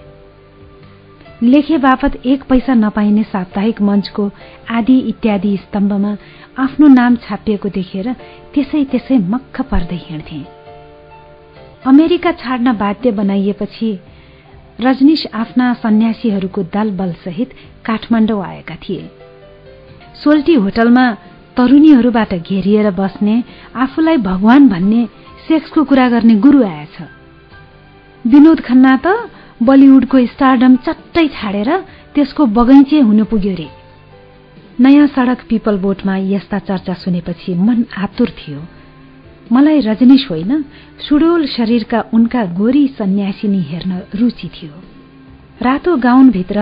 लेखे 1.43 1.77
बापत 1.77 2.25
एक 2.25 2.43
पैसा 2.43 2.73
नपाइने 2.73 3.23
साप्ताहिक 3.23 3.81
मञ्चको 3.81 4.29
आदि 4.69 4.97
इत्यादि 5.11 5.55
स्तम्भमा 5.57 6.15
आफ्नो 6.59 6.87
नाम 6.87 7.15
छापिएको 7.15 7.69
देखेर 7.69 8.11
त्यसै 8.53 8.83
त्यसै 8.83 9.17
मक्ख 9.17 9.61
पर्दै 9.61 10.01
हिँड्थे। 10.09 10.62
अमेरिका 11.85 12.31
छाड्न 12.33 12.71
बाध्य 12.77 13.11
बनाइएपछि 13.11 13.91
रजनीश 14.81 15.25
आफ्ना 15.33 15.73
सन्यासीहरूको 15.73 16.63
दल 16.73 16.91
बलसहित 16.91 17.49
काठमाडौँ 17.85 18.43
आएका 18.45 18.75
थिए। 18.83 19.09
सोल्टी 20.23 20.53
होटलमा 20.55 21.05
तरुणीहरूबाट 21.57 22.33
घेरिएर 22.35 22.89
बस्ने 22.91 23.35
आफूलाई 23.75 24.17
भगवान 24.23 24.67
भन्ने 24.69 25.05
सेक्सको 25.47 25.83
कुरा 25.83 26.07
गर्ने 26.09 26.35
गुरु 26.39 26.63
आएछ। 26.63 26.95
विनोद 28.25 28.59
खन्ना 28.61 28.95
त 29.05 29.07
बलिउडको 29.61 30.25
स्टारडम 30.25 30.75
चट्टै 30.85 31.27
छाडेर 31.35 31.69
त्यसको 32.15 32.45
बगैँचे 32.57 32.99
हुन 32.99 33.23
पुग्यो 33.23 33.55
रे। 33.55 33.67
नयाँ 34.79 35.07
सड़क 35.07 35.45
पिपल 35.49 35.77
बोटमा 35.77 36.15
यस्ता 36.31 36.59
चर्चा 36.59 36.93
सुनेपछि 36.93 37.53
मन 37.55 37.85
आतुर 37.97 38.29
थियो। 38.29 38.59
मलाई 39.51 39.79
रजनीश 39.79 40.27
होइन। 40.29 40.63
सुडोल 41.07 41.45
शरीरका 41.47 41.99
उनका 42.13 42.43
गोरी 42.57 42.87
सन्यासिनी 42.87 43.61
हेर्न 43.61 43.91
रुचि 44.15 44.47
थियो। 44.47 44.73
रातो 45.61 45.95
गाउनभित्र 45.97 46.59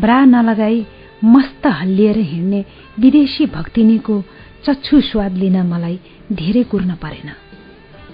ब्रा 0.00 0.24
नलगाई 0.24 0.84
मस्त 1.24 1.66
हल्लिएर 1.66 2.18
हिँड्ने 2.18 2.64
विदेशी 3.00 3.46
भक्तिनीको 3.46 4.22
चच्छु 4.66 5.00
स्वाद 5.00 5.32
लिन 5.32 5.56
मलाई 5.66 5.98
धेरै 6.32 6.62
कुर्न 6.62 6.94
परेन। 6.94 7.30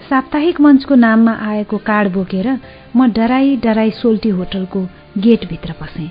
साप्ताहिक 0.09 0.61
मञ्चको 0.61 0.95
नाममा 0.95 1.33
आएको 1.43 1.79
कार्ड 1.79 2.13
बोकेर 2.13 2.49
म 2.97 3.11
डराई 3.13 3.57
डराई 3.57 3.91
सोल्टी 3.91 4.29
होटलको 4.29 4.81
गेटभित्र 5.19 5.73
पसेँ। 5.81 6.11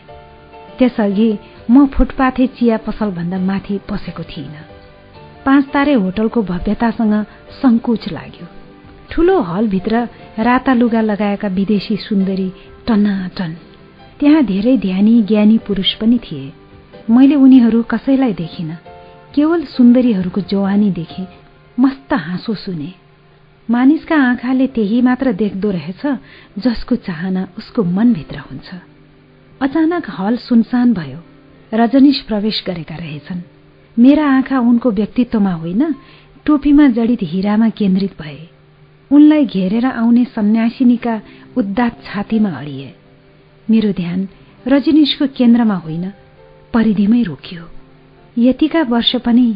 त्यसअघि 0.80 1.30
म 1.72 1.86
फुटपाथे 1.86 2.48
चिया 2.48 2.78
पसलभन्दा 2.78 3.40
माथि 3.40 3.80
पसेको 3.90 4.24
थिइनँ। 4.24 4.69
पाँच 5.50 5.66
तारे 5.66 5.94
होटलको 5.94 6.44
भव्यतासँग 6.44 7.26
संकोच 7.52 8.12
लाग्यो। 8.12 8.48
ठूलो 9.12 9.42
हलभित्र 9.42 10.08
राता 10.40 10.74
लुगा 10.74 11.02
लगाएका 11.02 11.48
विदेशी 11.48 11.98
सुन्दरी 11.98 12.54
टनाटन। 12.88 13.58
त्यहाँ 14.20 14.44
धेरै 14.44 14.78
ध्यानी 14.78 15.24
ज्ञानी 15.24 15.58
पुरुष 15.58 15.94
पनि 15.94 16.20
थिए। 16.20 16.54
मैले 17.10 17.36
उनीहरू 17.36 17.84
कसैलाई 17.84 18.34
देखिन। 18.34 18.78
केवल 19.36 19.66
सुन्दरीहरूको 19.66 20.42
जवानी 20.42 20.92
देखे 20.92 21.28
मस्त 21.80 22.14
हाँसो 22.14 22.54
सुने। 22.54 22.94
मानिसका 23.70 24.16
आँखाले 24.16 24.68
त्यही 24.68 25.02
मात्र 25.02 25.34
देख्दो 25.34 25.72
रहेछ 25.72 26.18
जसको 26.60 26.96
चाहना 26.96 27.48
उसको 27.58 27.84
मनभित्र 27.84 28.40
हुन्छ। 28.40 28.70
अचानक 29.62 30.10
हल 30.10 30.38
सुनसान 30.38 30.94
भयो। 30.94 31.18
रजनीश 31.74 32.22
प्रवेश 32.22 32.64
गरेका 32.68 32.96
रहेछन्। 32.96 33.42
मेरा 34.00 34.26
आँखा 34.32 34.60
उनको 34.60 34.92
व्यक्तित्वमा 34.92 35.54
होइन 35.54 35.96
टोपीमा 36.46 36.88
जडित 36.88 37.20
हिरामा 37.22 37.70
केन्द्रित 37.70 38.14
भए। 38.22 38.40
उनलाई 39.12 39.46
घेरेर 39.46 39.86
आउने 39.86 40.24
सन्यासिनीका 40.26 41.22
उद्दात 41.58 42.04
छातीमा 42.04 42.50
अडिए। 42.50 42.96
मेरो 43.70 43.92
ध्यान 43.92 44.28
रजनीशको 44.68 45.26
केन्द्रमा 45.38 45.76
होइन 45.76 46.06
परिधिमै 46.74 47.22
रोकियो। 47.24 47.64
यतिका 48.38 48.82
वर्ष 48.84 49.16
पनि 49.16 49.48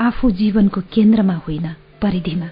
आफू 0.00 0.30
जीवनको 0.30 0.80
केन्द्रमा 0.92 1.34
होइन 1.34 1.66
परिधिमा 2.02 2.48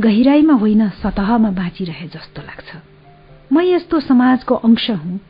गहिराईमा 0.00 0.54
होइन 0.54 0.88
सतहमा 0.88 1.50
बाँचिरहे 1.50 2.06
जस्तो 2.08 2.42
लाग्छ। 2.42 2.76
म 3.52 3.60
यस्तो 3.60 4.00
समाजको 4.00 4.54
अंश 4.54 4.90
हुँ 4.90 5.20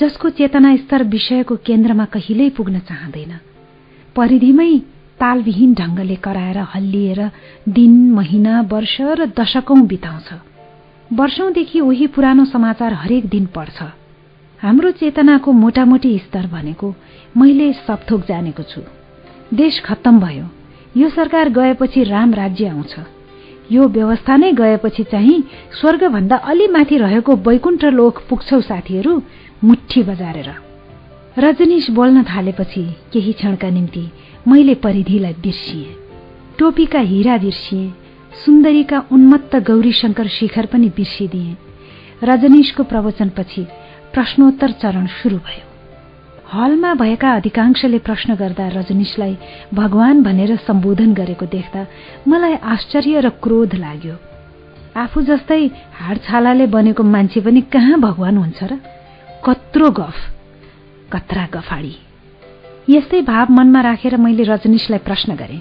जसको 0.00 0.30
चेतना 0.30 0.76
स्तर 0.76 1.02
विषयको 1.02 1.56
केन्द्रमा 1.56 2.04
कहिल्यै 2.04 2.50
पुग्न 2.50 2.78
चाहँदैन। 2.78 3.49
परिधिमै 4.16 4.78
तालविहीन 5.20 5.74
ढंगले 5.74 6.14
कराएर 6.16 6.58
हल्लिएर 6.58 7.30
दिन 7.68 8.12
महिना 8.12 8.60
वर्ष 8.60 9.00
र 9.00 9.26
दशकौं 9.38 9.86
बिताउँछ। 9.86 10.28
वर्षौंदेखि 11.12 11.80
उही 11.80 12.06
पुरानो 12.06 12.44
समाचार 12.44 12.92
हरेक 12.92 13.28
दिन 13.28 13.46
पढ्छ। 13.46 13.82
हाम्रो 14.62 14.90
चेतनाको 14.90 15.52
मोटामोटी 15.52 16.18
स्तर 16.18 16.46
भनेको 16.46 16.94
मैले 17.36 17.72
सबथोक 17.72 18.26
जानेको 18.28 18.62
छु। 18.62 18.80
देश 19.54 19.80
खत्तम 19.80 20.20
भयो। 20.20 20.46
यो 20.96 21.08
सरकार 21.08 21.48
गएपछि 21.48 22.04
राम 22.04 22.34
राज्य 22.34 22.68
आउँछ। 22.68 22.94
यो 23.72 23.88
व्यवस्था 23.88 24.36
नै 24.36 24.52
गएपछि 24.52 25.04
चाहिँ 25.04 25.44
स्वर्गभन्दा 25.80 26.36
अलि 26.36 26.66
माथि 26.68 26.96
रहेको 26.96 27.36
वैकुण्ठ 27.36 27.84
लोक 27.84 28.22
पुग्छौ 28.28 28.60
साथीहरू 28.60 29.22
मुठी 29.64 30.02
बजारेर। 30.02 30.69
रजनीश 31.38 31.90
बोल्न 31.90 32.22
थालेपछि 32.22 32.82
केही 33.12 33.32
क्षणका 33.32 33.70
निम्ति 33.70 34.08
मैले 34.48 34.74
परिधिलाई 34.74 35.32
बिर्सिएँ। 35.32 35.94
टोपीका 36.58 36.98
हिरा 36.98 37.36
बिर्सिएँ 37.38 37.94
सुन्दरीका 38.44 39.04
उन्मत्त 39.12 39.56
गौरीशंकर 39.56 40.26
शिखर 40.26 40.66
पनि 40.66 40.88
बिर्सिदिए। 40.88 41.56
रजनीशको 42.24 42.82
प्रवचनपछि 42.82 43.66
प्रश्नोत्तर 44.14 44.70
चरण 44.70 45.06
शुरू 45.06 45.36
भयो। 45.36 45.66
हलमा 46.52 46.94
भएका 46.94 47.32
अधिकांशले 47.32 47.98
प्रश्न 47.98 48.34
गर्दा 48.34 48.68
रजनीशलाई 48.68 49.36
भगवान 49.74 50.22
भनेर 50.22 50.56
सम्बोधन 50.56 51.14
गरेको 51.14 51.46
देख्दा 51.46 51.86
मलाई 52.28 52.54
आश्चर्य 52.54 53.20
र 53.20 53.28
क्रोध 53.28 53.74
लाग्यो। 53.74 54.16
आफू 54.96 55.22
जस्तै 55.22 55.66
हाडछालाले 55.94 56.66
बनेको 56.66 57.02
मान्छे 57.02 57.40
पनि 57.40 57.60
कहाँ 57.60 58.00
भगवान 58.00 58.36
हुन्छ 58.36 58.62
र? 58.62 58.78
कत्रो 59.44 59.90
गफ! 59.90 60.39
कत्रा 61.12 61.48
गफाडी। 61.54 61.96
यस्तै 62.88 63.20
भाव 63.22 63.52
मनमा 63.52 63.80
राखेर 63.80 64.16
मैले 64.16 64.42
रजनीशलाई 64.42 64.98
प्रश्न 64.98 65.34
गरे। 65.34 65.58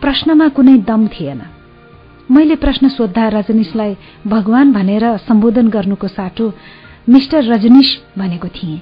प्रश्नमा 0.00 0.48
कुनै 0.48 0.76
दम 0.78 1.06
थिएन। 1.06 1.42
मैले 2.30 2.56
प्रश्न 2.56 2.88
सोद्धा 2.88 3.28
रजनीशलाई 3.28 3.96
भगवान 4.26 4.72
भनेर 4.72 5.16
सम्बोधन 5.16 5.68
गर्नुको 5.68 6.08
साटो 6.08 6.52
मिस्टर 7.08 7.44
रजनीश 7.44 7.90
भनेको 8.18 8.48
थिएँ। 8.48 8.78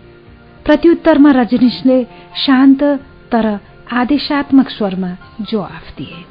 प्रत्युत्तरमा 0.64 1.30
रजनीशले 1.30 2.04
शान्त 2.36 2.82
तर 3.32 3.58
आदेशात्मक 3.92 4.68
स्वरमा 4.70 5.10
जवाफ 5.40 5.96
दिए। 5.98 6.22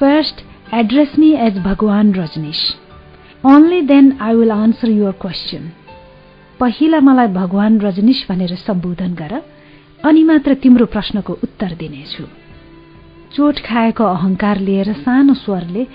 first 0.00 0.42
address 0.74 1.18
me 1.18 1.30
as 1.32 1.58
Bhagwan 1.58 2.14
Rajneesh. 2.14 2.60
Only 3.46 3.80
then 3.82 4.18
I 4.20 4.34
will 4.34 4.50
answer 4.52 4.90
your 4.90 5.12
question 5.12 5.70
पहिला 6.62 6.98
मलाई 7.00 7.26
भगवान 7.26 7.80
रजनीश 7.80 8.26
भनेर 8.28 8.54
सम्बोधन 8.56 9.14
गर 9.14 9.32
अनि 10.04 10.22
मात्र 10.22 10.54
तिम्रो 10.54 10.86
प्रश्नको 10.86 11.32
उत्तर 11.44 11.74
दिनेछु। 11.74 12.24
चोट 13.34 13.58
खाएको 13.58 14.04
अहंकार 14.04 14.58
लिएर 14.58 14.92
सानो 14.92 15.34
स्वरले 15.34 15.86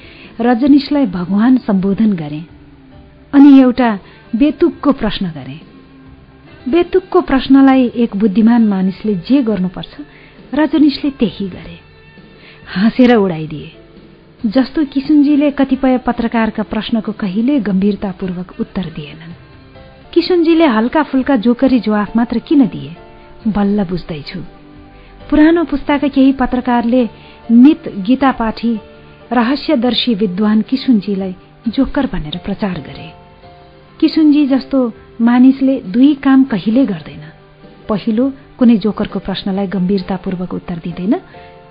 रजनीशलाई 0.41 1.05
भगवान 1.05 1.57
सम्बोधन 1.57 2.11
गरे 2.13 2.41
अनि 3.33 3.59
एउटा 3.61 3.89
बेतुकको 4.35 4.91
प्रश्न 4.91 5.31
गरे। 5.31 5.57
बेतुकको 6.67 7.21
प्रश्नलाई 7.21 7.87
एक 7.95 8.15
बुद्धिमान 8.17 8.67
मानिसले 8.67 9.15
जे 9.23 9.41
गर्नुपर्छ 9.43 9.93
रजनीशले 10.53 11.09
त्यही 11.11 11.49
गरे। 11.49 11.79
हाँसेर 12.75 13.15
उडाइदिए 13.15 13.71
जस्तो 14.45 14.85
किशुनजीले 14.85 15.51
कतिपय 15.51 15.97
पत्रकारका 15.97 16.63
प्रश्नको 16.63 17.11
कहिले 17.11 17.59
गम्भीरतापूर्वक 17.59 18.55
उत्तर 18.59 18.95
दिएनन्। 18.95 19.46
किशुनजीले 20.13 20.65
हल्का 20.65 21.03
फुल्का 21.03 21.35
जोकरी 21.35 21.79
जवाफ 21.79 22.15
मात्र 22.15 22.39
किन 22.39 22.67
दिए? 22.67 22.95
बल्ल 23.47 23.83
बुझ्दैछु। 23.83 24.39
पुरानो 25.29 25.63
पुस्ताका 25.63 26.07
केही 26.07 26.31
पत्रकारले 26.31 27.09
नित 27.51 27.89
गीता 27.97 28.31
पाठी 28.31 28.79
रहस्यदर्शी 29.31 30.15
विद्वान 30.15 30.61
किशुनजीलाई 30.61 31.35
जोकर 31.67 32.05
भनेर 32.05 32.37
प्रचार 32.37 32.79
गरे। 32.79 33.13
किशुनजी 33.99 34.47
जस्तो 34.47 34.93
मानिसले 35.21 35.81
दुई 35.81 36.13
काम 36.13 36.43
कहिले 36.43 36.85
गर्दैन। 36.85 37.23
पहिलो 37.89 38.31
कुनै 38.59 38.77
जोकरको 38.77 39.19
प्रश्नलाई 39.19 39.67
गम्भीरतापूर्वक 39.67 40.53
उत्तर 40.53 40.75
दिँदैन। 40.75 41.21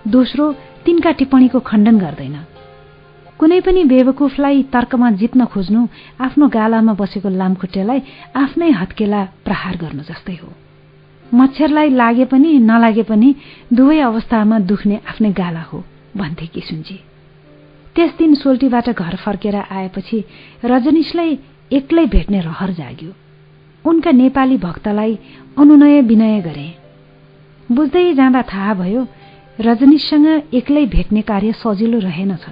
दोस्रो 0.09 0.53
तिनका 0.85 1.11
टिप्पणीको 1.11 1.61
खण्डन 1.61 1.99
गर्दैन। 1.99 2.37
कुनै 3.39 3.61
पनि 3.61 3.83
बेवकुफलाई 3.85 4.63
तर्कमा 4.73 5.11
जित्न 5.21 5.45
खोज्नु 5.53 5.81
आफ्नो 6.27 6.49
गालामा 6.49 6.93
बसेको 7.01 7.29
लामखुट्टेलाई 7.41 8.01
आफ्नै 8.35 8.71
हत्केला 8.81 9.21
प्रहार 9.45 9.77
गर्नु 9.77 10.03
जस्तै 10.03 10.37
हो। 10.43 10.49
मच्छरलाई 11.23 11.91
लागे 11.91 12.25
पनि 12.33 12.51
नलागे 12.71 13.03
पनि 13.03 13.35
दुवै 13.73 13.99
अवस्थामा 14.01 14.59
दुख्ने 14.71 14.97
आफ्नै 15.11 15.31
गाला 15.33 15.63
हो 15.69 15.85
भन्थे 16.17 16.47
किसुनजी 16.55 16.99
त्यस 17.97 18.17
दिन 18.19 18.35
सोल्टीबाट 18.35 18.89
घर 18.91 19.15
फर्केर 19.17 19.57
आएपछि 19.57 20.19
रजनीशलाई 20.65 21.39
एक्लै 21.73 22.05
भेट्ने 22.07 22.41
रहर 22.41 22.71
जाग्यो। 22.73 23.13
उनका 23.85 24.11
नेपाली 24.13 24.57
भक्तलाई 24.59 25.19
अनुनय 25.59 26.01
विनय 26.03 26.41
गरे। 26.41 26.69
बुझ्दै 27.69 28.13
जाँदा 28.15 28.43
थाहा 28.51 28.75
भयो 28.75 29.07
रजनीशसँग 29.59 30.55
एक्लै 30.55 30.85
भेट्ने 30.95 31.23
कार्य 31.23 31.53
सजिलो 31.63 31.99
रहेनछ। 32.01 32.45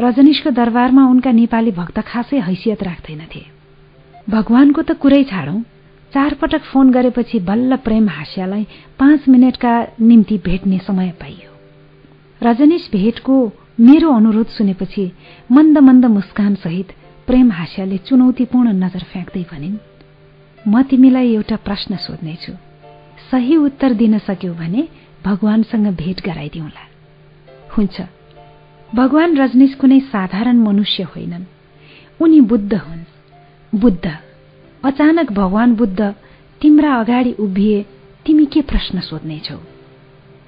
रजनीशको 0.00 0.50
दरबारमा 0.50 1.04
उनका 1.08 1.30
नेपाली 1.32 1.70
भक्त 1.72 1.98
खासै 2.00 2.38
हैसियत 2.38 2.82
राख्दैनथे। 2.82 3.42
भगवानको 4.30 4.82
त 4.82 4.90
कुरै 4.92 5.22
छाडौं। 5.24 5.60
चार 6.12 6.34
पटक 6.34 6.62
फोन 6.62 6.90
गरेपछि 6.90 7.38
बल्ल 7.40 7.76
प्रेम 7.76 8.08
हास्यालाई 8.08 8.66
पाँच 8.98 9.28
मिनटका 9.28 9.72
निम्ति 10.00 10.36
भेट्ने 10.38 10.78
समय 10.78 11.10
पाइयो। 11.20 11.50
रजनीश 12.42 12.88
भेटको 12.92 13.36
मेरो 13.80 14.12
अनुरोध 14.12 14.48
सुनेपछि 14.48 15.04
मन्द 15.52 15.78
मन्द 15.78 16.04
मुस्कान 16.06 16.54
सहित 16.54 16.92
प्रेम 17.26 17.50
हास्याले 17.52 17.98
चुनौतीपूर्ण 17.98 18.72
नजर 18.84 19.02
फ्याँक्दै 19.12 19.44
भनिन् 19.52 19.78
म 20.68 20.82
तिमीलाई 20.82 21.34
एउटा 21.34 21.56
प्रश्न 21.56 21.96
सोध्नेछु। 21.96 22.52
सही 23.30 23.56
उत्तर 23.56 23.92
दिन 23.94 24.18
सक्यौ 24.18 24.52
भने 24.54 24.88
भगवानसँग 25.24 25.86
भेट 25.96 26.20
गराइदिउला। 26.20 26.84
हुन्छ। 27.76 28.15
भगवान 28.94 29.36
रजनीश 29.36 29.74
कुनै 29.74 30.00
साधारण 30.00 30.56
मनुष्य 30.56 31.02
होइनन्। 31.02 31.44
उनी 32.20 32.40
बुद्ध 32.40 32.74
हुन्। 32.74 33.04
बुद्ध 33.80 34.18
अचानक 34.84 35.32
भगवान 35.32 35.74
बुद्ध 35.74 36.14
तिम्रा 36.60 36.94
अगाडि 36.94 37.32
उभिए 37.32 37.86
तिमी 38.26 38.46
के 38.46 38.62
प्रश्न 38.62 39.00
सोध्नेछौ 39.00 39.58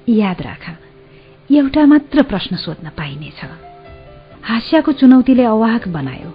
याद 0.09 0.43
राख 0.43 0.79
एउटा 1.53 1.87
मात्र 1.87 2.23
प्रश्न 2.23 2.57
सोध्न 2.57 2.89
पाइनेछ 2.89 3.41
हास्याको 4.43 4.93
चुनौतीले 4.93 5.45
अवाहक 5.45 5.89
बनायो 5.89 6.35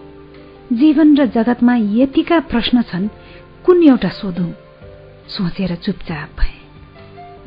जीवन 0.74 1.18
र 1.18 1.26
जगतमा 1.26 1.76
यतिका 1.76 2.40
प्रश्न 2.40 2.82
छन् 2.82 3.08
कुन 3.66 3.84
एउटा 3.84 4.10
सोधौं? 4.10 4.52
सोचेर 5.28 5.76
चुपचाप 5.76 6.30
भए। 6.40 6.62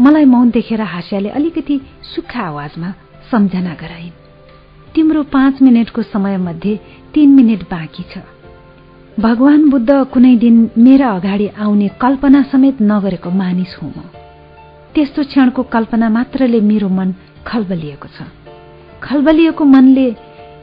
मलाई 0.00 0.24
मौन 0.24 0.50
देखेर 0.50 0.80
हास्याले 0.80 1.28
अलिकति 1.28 1.80
सुक्खा 2.02 2.40
आवाजमा 2.40 2.94
सम्झना 3.30 3.74
गराइन्। 3.74 4.25
तिम्रो 4.96 5.22
पाँच 5.22 5.60
मिनटको 5.62 6.02
समयमध्ये 6.02 6.74
तीन 7.14 7.30
मिनट 7.30 7.62
बाँकी 7.70 8.02
छ। 8.02 8.18
भगवान 9.20 9.68
बुद्ध 9.70 9.90
कुनै 10.12 10.36
दिन 10.36 10.70
मेरा 10.78 11.10
अगाडि 11.10 11.48
आउने 11.48 11.88
कल्पना 12.00 12.42
समेत 12.42 12.80
नगरेको 12.80 13.30
मानिस 13.30 13.76
हुँ 13.82 13.92
म। 13.96 14.00
त्यस्तो 14.94 15.22
क्षणको 15.22 15.62
कल्पना 15.62 16.08
मात्रले 16.08 16.60
मेरो 16.60 16.88
मन 16.88 17.12
खलबलिएको 17.46 18.08
छ। 18.08 18.24
खलबलिएको 19.02 19.64
मनले 19.64 20.08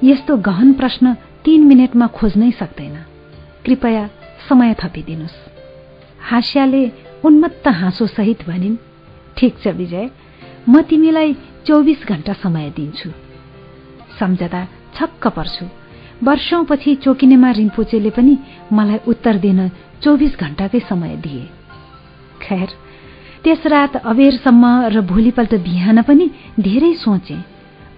यस्तो 0.04 0.38
गहन 0.38 0.74
प्रश्न 0.74 1.14
तीन 1.46 1.64
मिनटमा 1.64 2.08
खोज्नै 2.08 2.52
सक्दैन। 2.52 2.96
कृपया 3.66 4.10
समय 4.50 4.76
थपिदिनुहोस्। 4.82 5.38
हास्याले 6.30 6.84
उन्मत्त 7.26 7.68
हाँसो 7.68 8.08
सहित 8.08 8.50
भनिन् 8.50 8.82
ठिक 9.38 9.54
छ 9.62 9.68
विजय 9.78 10.10
म 10.70 10.82
तिमीलाई 10.82 11.34
चौबिस 11.68 12.08
घण्टा 12.08 12.34
समय 12.34 12.70
दिन्छु। 12.76 13.23
सम्झदा 14.20 14.68
छक्क 14.96 15.28
पर्छु। 15.28 15.66
वर्षौंपछि 16.24 16.96
चोकिनेमा 16.96 17.52
रिम्पोचेले 17.52 18.10
पनि 18.10 18.38
मलाई 18.74 19.00
उत्तर 19.08 19.36
दिन 19.38 19.60
चौबिस 20.04 20.40
घण्टाकै 20.40 20.80
समय 20.80 21.16
दिए। 21.16 21.44
खैर 22.42 22.70
त्यस 23.44 23.66
रात 23.68 23.96
अबेरसम्म 23.96 24.66
र 24.88 25.02
भोलिपल्ट 25.02 25.54
बिहान 25.56 26.02
पनि 26.02 26.30
धेरै 26.60 26.94
सोचे। 26.94 27.38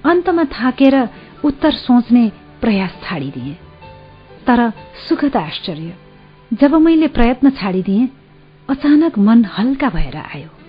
अन्तमा 0.05 0.43
थाकेर 0.43 0.95
उत्तर 1.43 1.71
सोच्ने 1.71 2.31
प्रयास 2.61 2.93
छाडिदिए। 3.03 3.53
तर 4.47 4.71
सुखद 5.09 5.35
आश्चर्य 5.37 5.93
जब 6.53 6.73
मैले 6.75 7.07
प्रयत्न 7.07 7.49
छाडिदिएँ 7.49 8.09
अचानक 8.69 9.17
मन 9.19 9.45
हल्का 9.45 9.89
भएर 9.89 10.17
आयो। 10.17 10.64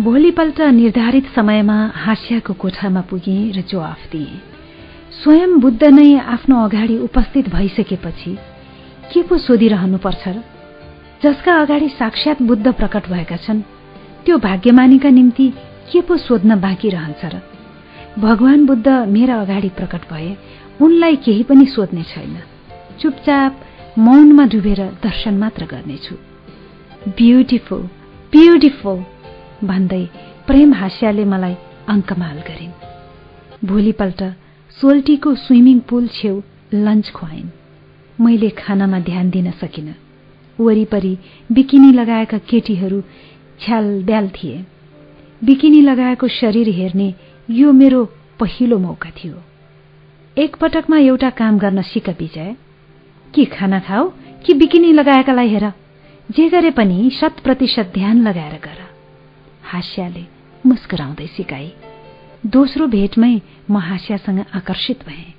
भोलिपल्ट 0.00 0.60
निर्धारित 0.60 1.26
समयमा 1.36 1.92
हास्याको 1.94 2.52
कोठामा 2.52 3.00
पुगे 3.00 3.52
र 3.52 3.60
जवाफ 3.60 4.12
दिए। 4.12 4.28
स्वयं 5.22 5.60
बुद्ध 5.60 5.84
नै 5.84 6.18
आफ्नो 6.18 6.64
अगाडि 6.64 6.98
उपस्थित 6.98 7.48
भइसकेपछि 7.48 8.38
के 9.12 9.22
पो 9.22 9.38
सोधिरहनुपर्छ 9.38 10.28
र? 10.28 10.44
जसका 11.22 11.60
अगाडि 11.60 11.88
साक्षात 11.88 12.42
बुद्ध 12.42 12.72
प्रकट 12.72 13.08
भएका 13.08 13.36
छन् 13.36 13.60
त्यो 14.24 14.38
भाग्यमानीका 14.38 15.08
निम्ति 15.08 15.52
के 15.92 16.00
पो 16.00 16.16
सोध्न 16.16 16.60
बाँकी 16.60 16.88
रहन्छ 16.88 17.24
र? 17.24 17.42
भगवान 18.18 18.66
बुद्ध 18.66 18.88
मेरा 18.88 19.40
अगाडि 19.40 19.68
प्रकट 19.68 20.00
भए 20.12 20.36
उनलाई 20.80 21.16
केही 21.16 21.42
पनि 21.42 21.66
सोध्ने 21.66 22.02
छैन। 22.02 22.42
चुपचाप 23.00 23.60
मौनमा 23.98 24.46
डुबेर 24.46 24.80
दर्शन 25.02 25.34
मात्र 25.38 25.64
गर्नेछु। 25.64 26.14
Beautiful 27.08 27.82
beautiful! 28.32 29.04
भन्दै 29.64 30.06
प्रेम 30.46 30.74
हास्याले 30.74 31.24
मलाई 31.24 31.54
अङ्कमाल 31.88 32.36
गरिन्। 32.36 32.72
भोलिपल्ट 33.68 34.22
सोल्टीको 34.80 35.34
स्विमिङ 35.34 35.80
पुल 35.80 36.08
छेउ 36.08 36.40
लन्च 36.74 37.10
खुवाइन्। 37.10 37.48
मैले 38.20 38.50
खानामा 38.50 39.00
ध्यान 39.00 39.30
दिन 39.30 39.50
सकिन। 39.50 39.94
वरिपरि 40.60 41.18
बिकिनी 41.52 41.92
लगाएका 41.92 42.38
केटीहरू 42.38 43.00
छ्याल 43.60 44.02
ब्याल 44.02 44.28
थिए। 44.28 44.64
बिकिनी 45.44 45.80
लगाएको 45.80 46.28
शरीर 46.28 46.68
हेर्ने 46.68 47.14
यो 47.50 47.72
मेरो 47.72 48.04
पहिलो 48.40 48.78
मौका 48.78 49.10
थियो। 49.10 49.34
एकपटकमा 50.38 50.98
एउटा 50.98 51.30
काम 51.30 51.58
गर्न 51.58 51.82
सिक 51.82 52.08
विजय 52.08 52.56
कि 53.34 53.44
खाना 53.44 53.80
खाऊ? 53.80 54.12
कि 54.46 54.54
बिकिनी 54.54 54.92
लगाएकालाई 54.92 55.48
हेर। 55.48 55.72
जे 56.30 56.48
गरे 56.48 56.70
पनि 56.70 57.10
शत 57.10 57.36
प्रतिशत 57.44 57.90
ध्यान 57.94 58.28
लगाएर 58.28 58.52
गर। 58.52 58.89
हास्याले 59.70 60.24
मुस्कुराउँदै 60.66 61.26
सिकाए। 61.26 61.70
दोस्रो 62.46 62.86
भेटमै 62.86 63.34
म 63.70 63.76
हास्यासँग 63.78 64.38
आकर्षित 64.54 65.06
भएँ। 65.06 65.34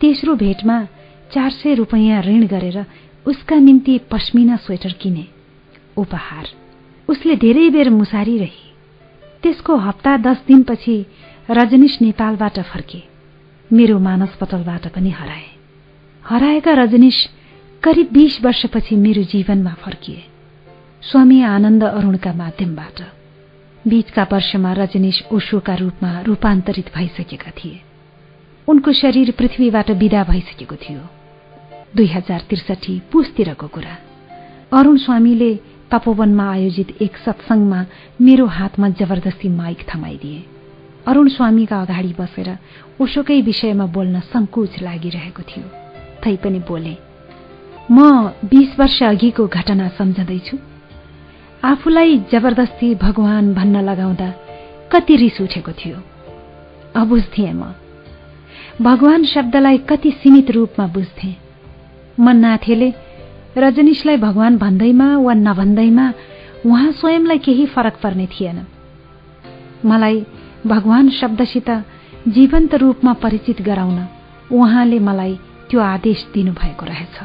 तेस्रो 0.00 0.34
भेटमा 0.34 0.76
चार 1.32 1.50
सय 1.50 1.74
रुपियाँ 1.74 2.22
ऋण 2.22 2.46
गरेर 2.46 2.84
उसका 3.26 3.56
निम्ति 3.56 3.98
पश्मिना 4.10 4.56
स्वेटर 4.56 4.92
किने 4.92 5.26
उपहार। 5.96 6.46
उसले 7.08 7.36
धेरै 7.36 7.68
बेर 7.70 7.90
मुसारी 7.90 8.38
रही 8.38 8.66
त्यसको 9.42 9.76
हप्ता 9.76 10.16
दस 10.16 10.42
दिनपछि 10.46 10.96
रजनीश 11.50 11.98
नेपालबाट 12.02 12.58
फर्के। 12.60 13.02
मेरो 13.70 13.98
मानस 13.98 14.36
पटलबाट 14.40 14.88
पनि 14.88 15.10
हराए। 15.10 15.46
हराएका 16.24 16.72
रजनीश 16.72 17.18
करिब 17.82 18.08
बीस 18.12 18.40
वर्षपछि 18.44 18.96
मेरो 18.96 19.22
जीवनमा 19.22 19.74
फर्किए। 19.74 20.24
स्वामी 21.02 21.40
आनन्द 21.42 21.84
अरूणका 21.84 22.32
माध्यमबाट। 22.32 23.17
बीचका 23.86 24.26
वर्षमा 24.32 24.72
रजनीश 24.72 25.22
ओशोका 25.32 25.74
रूपमा 25.74 26.20
रूपान्तरित 26.20 26.90
भइसकेका 26.94 27.50
थिए। 27.50 27.80
उनको 28.68 28.92
शरीर 28.92 29.30
पृथ्वीबाट 29.30 29.90
विदा 29.90 30.24
भइसकेको 30.24 30.76
थियो। 30.76 31.00
दुई 31.96 32.06
हजार 32.06 32.40
त्रिसठी 32.40 33.02
पुसतिरको 33.12 33.66
कुरा। 33.66 33.96
अरूण 34.78 34.96
स्वामीले 34.96 35.54
तपोवनमा 35.90 36.52
आयोजित 36.52 37.02
एक 37.02 37.16
सत्संगमा 37.16 37.86
मेरो 38.20 38.46
हातमा 38.46 38.88
जबरजस्ती 38.88 39.48
माइक 39.48 39.86
थमाइदिए। 39.94 40.44
अरूण 41.06 41.28
स्वामीका 41.28 41.82
अगाडि 41.82 42.14
बसेर 42.20 42.58
ओशोकै 43.00 43.40
विषयमा 43.40 43.86
बोल्न 43.86 44.20
संकोच 44.20 44.82
लागिरहेको 44.82 45.42
थियो। 45.42 45.64
तैपनि 46.24 46.58
बोले 46.58 46.96
म 47.90 48.28
बीस 48.44 48.78
वर्ष 48.78 49.02
अघिको 49.02 49.46
घटना 49.46 49.88
सम्झँदैछु। 49.88 50.56
आफूलाई 51.64 52.18
जबरदस्ती 52.32 52.94
भगवान 52.94 53.54
भन्न 53.54 53.76
लगाउँदा 53.76 54.34
कति 54.92 55.16
रिस 55.16 55.40
उठेको 55.40 55.72
थियो। 55.72 55.96
अबुझ 56.96 57.22
थिएँ 57.22 57.52
म। 57.52 57.74
भगवान 58.82 59.24
शब्दलाई 59.24 59.78
कति 59.78 60.10
सीमित 60.10 60.50
रूपमा 60.50 60.86
बुझ्थे। 60.86 61.34
म 62.20 62.30
नाथेले 62.30 62.92
रजनीशलाई 63.58 64.16
भगवान 64.16 64.58
भन्दैमा 64.58 65.16
वा 65.16 65.34
नभन्दैमा 65.34 66.12
उहाँ 66.66 66.92
स्वयंलाई 66.92 67.38
केही 67.38 67.66
फरक 67.66 68.00
पर्ने 68.02 68.26
थिएन। 68.26 68.66
मलाई 69.84 70.26
भगवान 70.66 71.10
शब्दसित 71.10 71.84
जीवन्त 72.28 72.74
रूपमा 72.74 73.12
परिचित 73.12 73.62
गराउन 73.62 74.08
उहाँले 74.52 74.98
मलाई 74.98 75.38
त्यो 75.70 75.80
आदेश 75.80 76.30
दिनुभएको 76.34 76.86
रहेछ। 76.86 77.20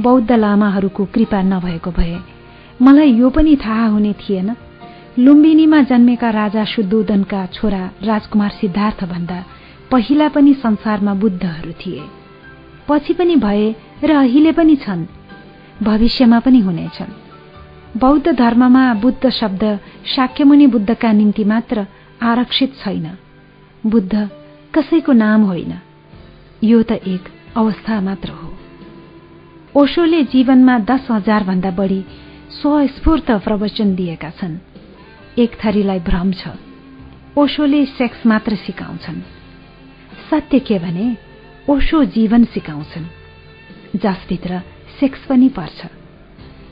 बौद्ध 0.00 0.32
लामाहरूको 0.32 1.04
कृपा 1.04 1.42
नभएको 1.42 1.90
भए 1.90 2.18
मलाई 2.82 3.12
यो 3.12 3.30
पनि 3.30 3.56
थाहा 3.56 3.86
हुने 3.86 4.12
थिएन। 4.12 4.56
लुम्बिनीमा 5.18 5.82
जन्मेका 5.82 6.30
राजा 6.30 6.64
शुद्धोदनका 6.64 7.46
छोरा 7.46 7.90
राजकुमार 8.02 8.50
सिद्धार्थ 8.50 9.04
भन्दा 9.04 9.44
पहिला 9.90 10.28
पनि 10.28 10.54
संसारमा 10.54 11.14
बुद्धहरू 11.14 11.72
थिए। 11.72 12.02
पछि 12.88 13.12
पनि 13.12 13.36
भए 13.36 13.74
र 14.04 14.14
अहिले 14.14 14.52
पनि 14.52 14.76
छन्। 14.76 15.06
भविष्यमा 15.82 16.40
पनि 16.40 16.58
हुनेछन्। 16.58 17.12
बौद्ध 18.00 18.32
धर्ममा 18.32 18.94
बुद्ध 18.94 19.30
शब्द 19.30 19.78
शाक्यमुनि 20.16 20.66
बुद्धका 20.66 21.12
निम्ति 21.12 21.44
मात्र 21.44 21.86
आरक्षित 22.22 22.74
छैन। 22.74 23.10
बुद्ध 23.86 24.30
कसैको 24.74 25.12
नाम 25.12 25.42
होइन। 25.42 25.78
यो 26.64 26.82
त 26.82 26.92
एक 26.92 27.22
अवस्था 27.56 28.00
मात्र 28.00 28.28
हो। 28.28 28.52
ओशोले 29.76 30.24
जीवनमा 30.24 30.78
दस 30.78 31.06
हजार 31.10 31.44
भन्दा 31.44 31.70
बढी 31.70 32.04
स्वस्फूर्त 32.56 33.30
प्रवचन 33.30 33.94
दिएका 33.94 34.30
छन्। 34.30 34.58
एक 35.38 35.58
थरीलाई 35.64 36.00
भ्रम 36.00 36.32
छ। 36.32 36.48
ओशोले 37.38 37.86
सेक्स 37.86 38.26
मात्र 38.26 38.56
सिकाउँछन्। 38.56 39.20
सत्य 40.30 40.58
के 40.58 40.78
भने 40.78 41.16
ओशो 41.70 42.04
जीवन 42.04 42.44
सिकाउँछन्। 42.44 43.04
जसभित्र 43.98 44.62
सेक्स 45.00 45.26
पनि 45.26 45.48
पर्छ। 45.48 45.86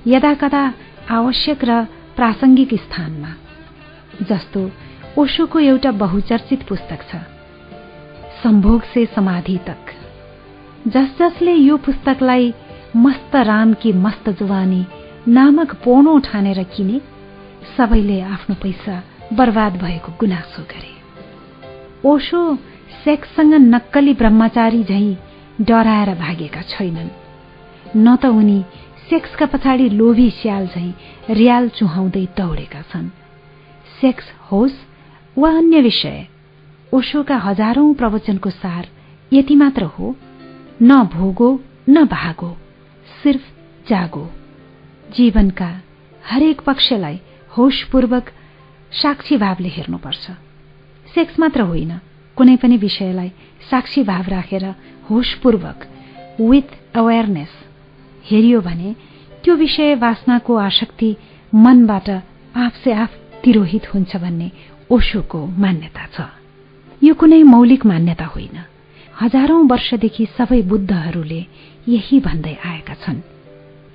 यदाकदा 0.06 0.74
आवश्यक 1.10 1.65
र 1.65 1.84
प्रासंगिक 2.17 2.74
स्थानमा 2.74 3.34
जस्तो 4.22 4.70
ओशोको 5.18 5.58
एउटा 5.58 5.90
बहुचर्चित 5.90 6.62
पुस्तक 6.62 6.99
छ। 7.12 7.17
सम्भोग 8.42 8.83
से 8.83 9.06
समाधि 9.06 9.58
तक 9.58 9.94
जस 10.88 11.17
जसले 11.18 11.52
यो 11.52 11.76
पुस्तकलाई 11.76 12.54
मस्त 12.97 13.36
राम 13.36 13.74
कि 13.74 13.92
मस्त 13.92 14.28
जुवानी 14.28 14.86
नामक 15.28 15.74
पोनो 15.74 16.19
ठानेर 16.19 16.62
किने 16.62 17.01
सबैले 17.76 18.21
आफ्नो 18.21 18.55
पैसा 18.62 19.03
बर्बाद 19.33 19.76
भएको 19.76 20.12
गुनासो 20.21 20.62
गरे। 20.62 20.92
ओशो 22.05 22.40
सेक्ससँग 23.05 23.55
नक्कली 23.55 24.15
ब्रह्मचारी 24.15 24.83
झै 24.85 25.17
डराएर 25.60 26.15
भागेका 26.15 26.62
छैनन्। 26.62 27.08
न 27.97 28.17
त 28.17 28.26
उनी 28.26 28.65
सेक्सका 29.10 29.47
पछाडि 29.47 29.89
लोभी 29.89 30.31
स्याल 30.31 30.67
झै 30.67 30.92
रियाल 31.31 31.69
चुहाउँदै 31.69 32.26
दौडेका 32.37 32.83
छन्। 32.83 33.08
सेक्स 34.01 34.24
होस् 34.53 34.78
वा 35.39 35.51
अन्य 35.51 35.81
विषय 35.81 36.26
ओशोका 36.92 37.37
हजारौं 37.37 37.94
प्रवचनको 37.94 38.51
सार 38.51 38.87
यति 39.33 39.55
मात्र 39.57 39.85
हो 39.85 40.17
न 40.83 41.03
भोगो 41.17 41.60
न 41.89 42.05
भागो 42.05 42.57
सिर्फ 43.23 43.42
जागो। 43.89 44.31
जीवनका 45.17 45.71
हरेक 46.23 46.61
पक्षलाई 46.61 47.19
होसपूर्वक 47.57 48.31
साक्षी 48.93 49.37
भावले 49.37 49.69
हेर्नुपर्छ। 49.69 50.25
सेक्स 51.15 51.39
मात्र 51.41 51.61
होइन 51.71 51.93
कुनै 52.37 52.57
पनि 52.57 52.77
विषयलाई 52.77 53.31
साक्षी 53.71 54.03
भाव 54.03 54.25
राखेर 54.29 54.65
होसपूर्वक 55.11 55.79
विथ 56.41 56.71
अवेरनेस 56.97 57.53
हेरियो 58.25 58.61
भने 58.61 58.95
त्यो 59.45 59.55
विषय 59.55 59.95
वासनाको 59.95 60.55
आसक्ति 60.59 61.11
मनबाट 61.53 62.09
आफसे 62.57 62.93
आफ 62.93 63.13
तिरोहित 63.45 63.95
हुन्छ 63.95 64.17
भन्ने 64.17 64.51
ओशोको 64.91 65.41
मान्यता 65.63 66.07
छ। 66.15 66.27
यो 67.03 67.15
कुनै 67.15 67.43
मौलिक 67.43 67.87
मान्यता 67.87 68.25
होइन। 68.25 68.57
हजारौं 69.21 69.69
वर्षदेखि 69.69 70.27
सबै 70.39 70.61
बुद्धहरूले 70.63 71.41
यही 71.89 72.21
भन्दै 72.21 72.57
आएका 72.65 72.95
छन्। 72.95 73.33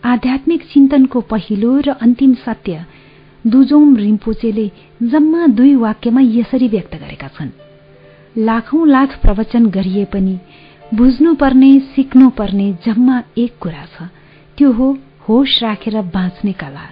आध्यात्मिक 0.03 0.61
चिन्तनको 0.63 1.21
पहिलो 1.21 1.71
र 1.79 1.89
अन्तिम 2.01 2.33
सत्य 2.33 2.85
दुजोम 3.47 3.95
रिम्पोचेले 3.95 4.67
जम्मा 5.03 5.47
दुई 5.47 5.73
वाक्यमा 5.75 6.21
यसरी 6.21 6.67
व्यक्त 6.67 6.95
गरेका 6.95 7.27
छन्। 7.27 7.49
लाखौं 8.37 8.87
लाख 8.87 9.19
प्रवचन 9.21 9.65
गरिए 9.65 10.05
पनि 10.05 10.37
बुझ्नुपर्ने 10.95 11.71
सिक्नुपर्ने 11.95 12.71
जम्मा 12.85 13.21
एक 13.37 13.57
कुरा 13.61 13.85
छ। 13.85 14.07
त्यो 14.57 14.71
हो 14.71 14.87
होस 15.27 15.59
राखेर 15.63 16.01
बाँच्ने 16.15 16.53
कला। 16.53 16.85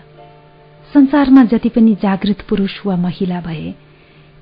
संसारमा 0.94 1.44
जति 1.44 1.70
पनि 1.70 1.96
जागृत 2.04 2.42
पुरुष 2.50 2.76
वा 2.86 2.96
महिला 2.98 3.40
भए 3.42 3.74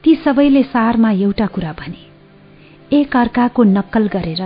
ती 0.03 0.15
सबैले 0.15 0.63
सारमा 0.63 1.11
एउटा 1.11 1.45
कुरा 1.45 1.73
भने 1.73 2.97
एक 2.97 3.15
अर्काको 3.17 3.63
नक्कल 3.63 4.07
गरेर 4.07 4.41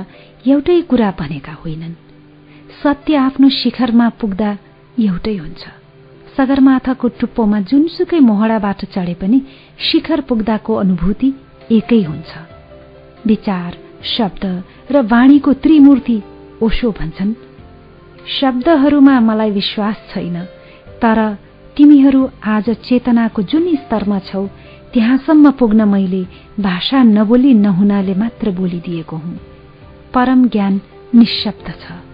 एउटै 0.48 0.82
कुरा 0.82 1.12
भनेका 1.20 1.54
होइनन्। 1.54 2.09
सत्य 2.84 3.16
आफ्नो 3.16 3.50
शिखरमा 3.50 4.10
पुग्दा 4.10 4.58
एउटै 5.00 5.36
हुन्छ। 5.36 5.64
सगरमाथाको 6.38 7.08
टुप्पोमा 7.20 7.60
जुनसुकै 7.60 8.20
मोहडाबाट 8.20 8.86
चढे 8.86 9.14
पनि 9.14 9.42
शिखर 9.80 10.22
पुग्दाको 10.22 10.74
अनुभूति 10.76 11.30
एकै 11.72 12.02
हुन्छ। 12.04 12.32
विचार 13.28 13.78
शब्द 14.04 14.44
र 14.92 15.02
वाणीको 15.02 15.54
त्रिमूर्ति 15.54 16.18
ओशो 16.62 16.92
भन्छन्। 16.92 17.34
शब्दहरूमा 18.40 19.20
मलाई 19.20 19.52
विश्वास 19.52 19.98
छैन 20.14 20.38
तर 21.02 21.20
तिमीहरू 21.78 22.30
आज 22.46 22.70
चेतनाको 22.70 23.42
जुन 23.42 23.76
स्तरमा 23.76 24.20
छौ 24.20 24.48
त्यहाँसम्म 24.94 25.52
पुग्न 25.52 25.88
मैले 25.88 26.24
भाषा 26.60 27.04
नबोली 27.04 27.54
नहुनाले 27.54 28.16
मात्र 28.16 28.52
बोलिदिएको 28.52 29.16
हुँ। 29.16 29.40
परम 30.14 30.48
ज्ञान 30.48 30.82
निशब्द 31.16 31.68
छ। 31.82 32.09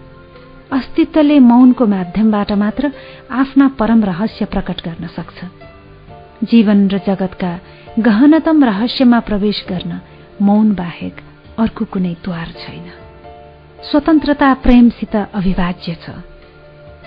अस्तित्वले 0.74 1.40
मौनको 1.40 1.85
माध्यमबाट 1.85 2.51
मात्र 2.51 2.92
आफ्ना 3.31 3.67
परम 3.67 4.03
रहस्य 4.03 4.46
प्रकट 4.46 4.81
गर्न 4.88 5.08
सक्छ। 5.08 5.46
जीवन 6.44 6.88
र 6.88 6.98
जगतका 6.98 7.60
गहनतम 7.99 8.64
रहस्यमा 8.64 9.19
प्रवेश 9.19 9.65
गर्न 9.69 10.01
मौन 10.42 10.76
बाहेक 10.76 11.15
अर्को 11.60 11.85
कुनै 11.85 12.14
द्वार 12.24 12.46
छैन। 12.46 12.92
स्वतन्त्रता 13.92 14.53
प्रेमसित 14.53 15.15
अविभाज्य 15.15 15.94
छ। 15.94 16.10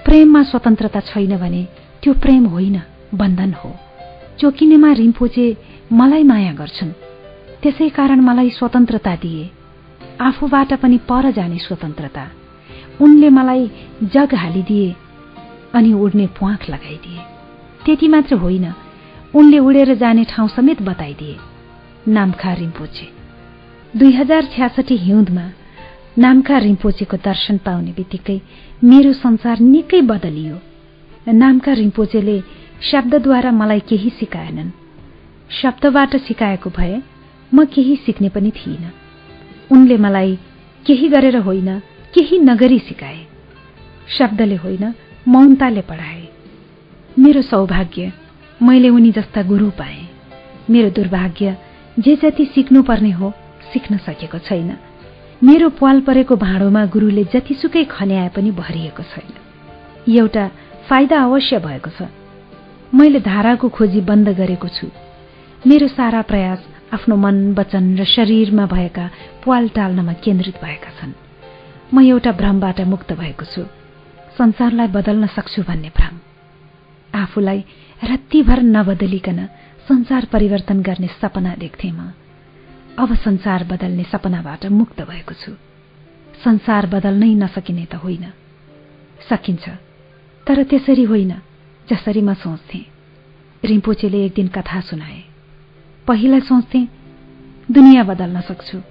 प्रेममा 0.04 0.42
स्वतन्त्रता 0.42 1.00
छैन 1.00 1.36
भने 1.36 1.68
त्यो 2.02 2.14
प्रेम 2.14 2.46
होइन 2.46 2.82
बन्धन 3.14 3.52
हो। 3.52 3.74
चोकिनेमा 4.38 4.92
रिम्पोचे 4.92 5.56
मलाई 5.92 6.22
माया 6.22 6.52
गर्छन्। 6.52 6.92
त्यसै 7.62 7.88
कारण 7.88 8.20
मलाई 8.20 8.50
स्वतन्त्रता 8.50 9.16
दिए। 9.16 9.50
आफूबाट 10.20 10.74
पनि 10.74 10.98
पर 10.98 11.30
जाने 11.30 11.58
स्वतन्त्रता। 11.58 12.28
उनले 13.00 13.28
मलाई 13.30 13.70
जग 14.14 14.34
हालिदिए 14.34 14.94
अनि 15.74 15.92
उड्ने 15.94 16.26
प्वाख 16.38 16.68
लगाइदिए। 16.70 17.20
त्यति 17.84 18.08
मात्र 18.08 18.34
होइन 18.34 18.72
उनले 19.34 19.58
उडेर 19.58 19.94
जाने 19.94 20.24
ठाउँ 20.24 20.48
समेत 20.48 20.82
बताइदिए। 20.82 21.36
नामखा 22.08 22.52
रिम्पोचे। 22.52 23.06
दुई 23.94 24.12
हजार 24.12 24.44
छ्यासठी 24.54 24.96
हिउँदमा 24.96 25.46
नामखा 26.18 26.58
रिम्पोचेको 26.58 27.16
दर्शन 27.16 27.56
पाउने 27.58 27.92
बित्तिकै 27.92 28.40
मेरो 28.84 29.12
संसार 29.12 29.60
निकै 29.60 30.00
बदलियो। 30.02 30.56
नामका 31.32 31.72
रिम्पोचेले 31.72 32.40
शब्दद्वारा 32.90 33.50
मलाई 33.52 33.80
केही 33.80 34.10
सिकाएनन्। 34.10 34.70
शब्दबाट 35.50 36.16
सिकाएको 36.16 36.70
भए 36.70 36.96
म 37.52 37.64
केही 37.64 37.96
सिक्ने 37.96 38.28
पनि 38.28 38.50
थिइनँ। 38.50 38.92
उनले 39.72 39.96
मलाई 39.96 40.38
केही 40.86 41.08
गरेर 41.08 41.36
होइन 41.38 41.68
केही 42.18 42.38
नगरी 42.38 42.78
सिकाए। 42.78 43.26
शब्दले 44.18 44.54
होइन 44.54 44.94
मौनताले 45.28 45.80
पढाए। 45.80 46.28
मेरो 47.18 47.42
सौभाग्य 47.42 48.12
मैले 48.62 48.88
उनी 48.88 49.12
जस्ता 49.12 49.42
गुरु 49.42 49.70
पाएँ। 49.70 50.08
मेरो 50.70 50.90
दुर्भाग्य 50.90 51.56
जे 51.98 52.16
जति 52.16 52.44
सिक्नुपर्ने 52.44 53.10
हो 53.10 53.32
सिक्न 53.72 53.96
सकेको 53.96 54.38
छैन। 54.38 54.76
मेरो 55.44 55.68
पाल 55.70 56.00
परेको 56.00 56.36
भाँडोमा 56.36 56.86
गुरुले 56.86 57.24
जतिसुकै 57.24 57.84
खन्याए 57.84 58.28
पनि 58.28 58.50
भरिएको 58.50 59.02
छैन। 59.02 59.32
एउटा 60.16 60.50
फाइदा 60.88 61.22
अवश्य 61.22 61.58
भएको 61.58 61.90
छ। 61.90 62.08
मैले 62.94 63.20
धाराको 63.20 63.68
खोजी 63.68 64.00
बन्द 64.00 64.28
गरेको 64.28 64.68
छु। 64.68 64.90
मेरो 65.66 65.88
सारा 65.88 66.22
प्रयास 66.22 66.66
आफ्नो 66.92 67.16
मन 67.16 67.54
वचन 67.54 67.96
र 67.96 68.04
शरीरमा 68.04 68.66
भएका 68.66 69.10
पाल 69.46 69.68
टाल्नमा 69.68 70.12
केन्द्रित 70.12 70.54
भएका 70.64 70.90
छन्। 70.90 71.27
म 71.94 72.00
एउटा 72.02 72.32
भ्रमबाट 72.32 72.80
मुक्त 72.80 73.12
भएको 73.12 73.44
छु। 73.44 73.62
संसारलाई 74.38 74.86
बदल्न 74.86 75.26
सक्छु 75.26 75.62
भन्ने 75.62 75.88
भ्रम। 75.88 76.20
आफूलाई 77.14 77.64
रत्तीभर 78.04 78.62
नबदलिकन 78.62 79.46
संसार 79.88 80.24
परिवर्तन 80.24 80.82
गर्ने 80.82 81.06
सपना 81.06 81.54
देख्थे 81.54 81.90
म। 81.90 82.12
अब 82.98 83.14
संसार 83.14 83.64
बदल्ने 83.64 84.04
सपनाबाट 84.04 84.66
मुक्त 84.66 85.02
भएको 85.02 85.34
छु। 85.34 85.52
संसार 86.44 86.86
बदल्नै 86.86 87.34
नसकिने 87.34 87.84
त 87.84 87.94
होइन। 87.94 88.32
सकिन्छ। 89.30 89.68
तर 90.46 90.62
त्यसरी 90.62 91.04
होइन 91.04 91.32
जसरी 91.90 92.20
म 92.20 92.34
सोच्थेँ। 92.34 92.84
रिम्पोचेले 93.64 94.24
एक 94.24 94.32
दिन 94.34 94.48
कथा 94.48 94.80
सुनाए। 94.80 95.22
पहिला 96.06 96.38
सोच्थेँ 96.38 96.88
दुनियाँ 97.70 98.06
बदल्न 98.06 98.40
सक्छु। 98.40 98.82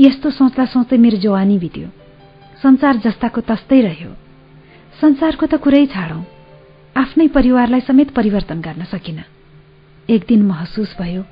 यस्तो 0.00 0.30
सोच्दा 0.30 0.64
सोच्दै 0.64 0.96
मेरो 0.96 1.18
जवानी 1.18 1.58
बित्यो। 1.58 2.05
संसार 2.62 2.96
जस्ताको 2.96 3.40
तस्तै 3.40 3.80
रह्यो। 3.80 4.10
संसारको 5.00 5.46
त 5.46 5.54
कुरै 5.54 5.86
छाडौँ। 5.86 6.22
आफ्नै 6.96 7.28
परिवारलाई 7.28 7.80
समेत 7.80 8.10
परिवर्तन 8.10 8.60
गर्न 8.60 8.84
सकिन। 8.84 9.20
एक 10.10 10.24
दिन 10.28 10.42
महसुस 10.42 10.96
भयो 11.00 11.24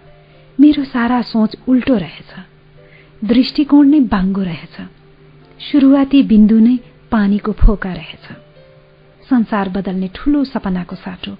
मेरो 0.60 0.84
सारा 0.84 1.22
सोच 1.22 1.56
उल्टो 1.68 1.96
रहेछ। 1.96 2.30
दृष्टिकोण 3.24 3.88
नै 3.88 4.00
बाङ्गो 4.00 4.42
रहेछ। 4.42 4.76
सुरुवाती 5.60 6.22
बिन्दु 6.22 6.58
नै 6.58 6.76
पानीको 7.10 7.52
फोका 7.52 7.92
रहेछ। 7.92 8.24
संसार 9.30 9.68
बदल्ने 9.68 10.08
ठूलो 10.14 10.44
सपनाको 10.44 10.96
साटो 10.96 11.36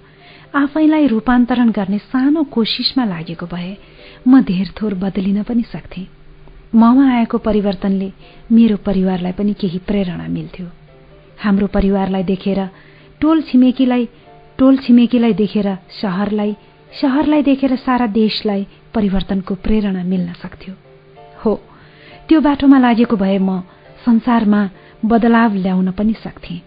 आफैलाई 0.55 1.07
रूपान्तरण 1.07 1.69
गर्ने 1.71 1.97
सानो 1.97 2.43
कोसिसमा 2.43 3.05
लागेको 3.05 3.45
भए 3.45 3.77
म 4.27 4.41
धेर 4.41 4.73
थोर 4.81 4.93
बदलिन 4.93 5.43
पनि 5.43 5.63
सक्थे। 5.63 6.14
ममा 6.73 7.05
आएको 7.15 7.37
परिवर्तनले 7.37 8.11
मेरो 8.51 8.77
परिवारलाई 8.85 9.31
पनि 9.31 9.53
केही 9.53 9.79
प्रेरणा 9.87 10.27
मिल्थ्यो। 10.27 10.67
हाम्रो 11.43 11.67
परिवारलाई 11.67 12.23
देखेर 12.23 12.59
टोल 13.21 13.41
छिमेकीलाई 13.41 14.07
टोल 14.57 14.77
छिमेकीलाई 14.77 15.33
देखेर 15.33 15.67
शहरलाई 16.01 16.55
शहरलाई 16.91 17.43
देखेर 17.43 17.75
सारा 17.75 18.07
देशलाई 18.07 18.67
परिवर्तनको 18.93 19.55
प्रेरणा 19.55 20.03
मिल्न 20.03 20.33
सक्थ्यो। 20.43 20.73
हो 21.45 21.53
त्यो 22.27 22.41
बाटोमा 22.41 22.77
लागेको 22.79 23.15
भए 23.15 23.37
म 23.37 23.59
संसारमा 24.05 24.61
बदलाव 25.05 25.53
ल्याउन 25.55 25.91
पनि 25.91 26.13
सक्थेँ। 26.13 26.61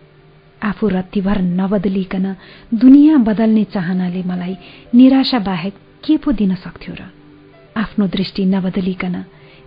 आफू 0.62 0.88
रत्तीभर 0.88 1.38
नबदलिकन 1.40 2.26
दुनियाँ 2.74 3.18
बदल्ने 3.22 3.64
चाहनाले 3.64 4.22
मलाई 4.26 4.56
निराशा 4.94 5.38
बाहेक 5.38 5.74
के 6.04 6.16
पो 6.16 6.32
दिन 6.32 6.54
सक्थ्यो 6.54 6.94
र? 6.94 7.02
आफ्नो 7.76 8.06
दृष्टि 8.06 8.44
नबदलिकन 8.44 9.14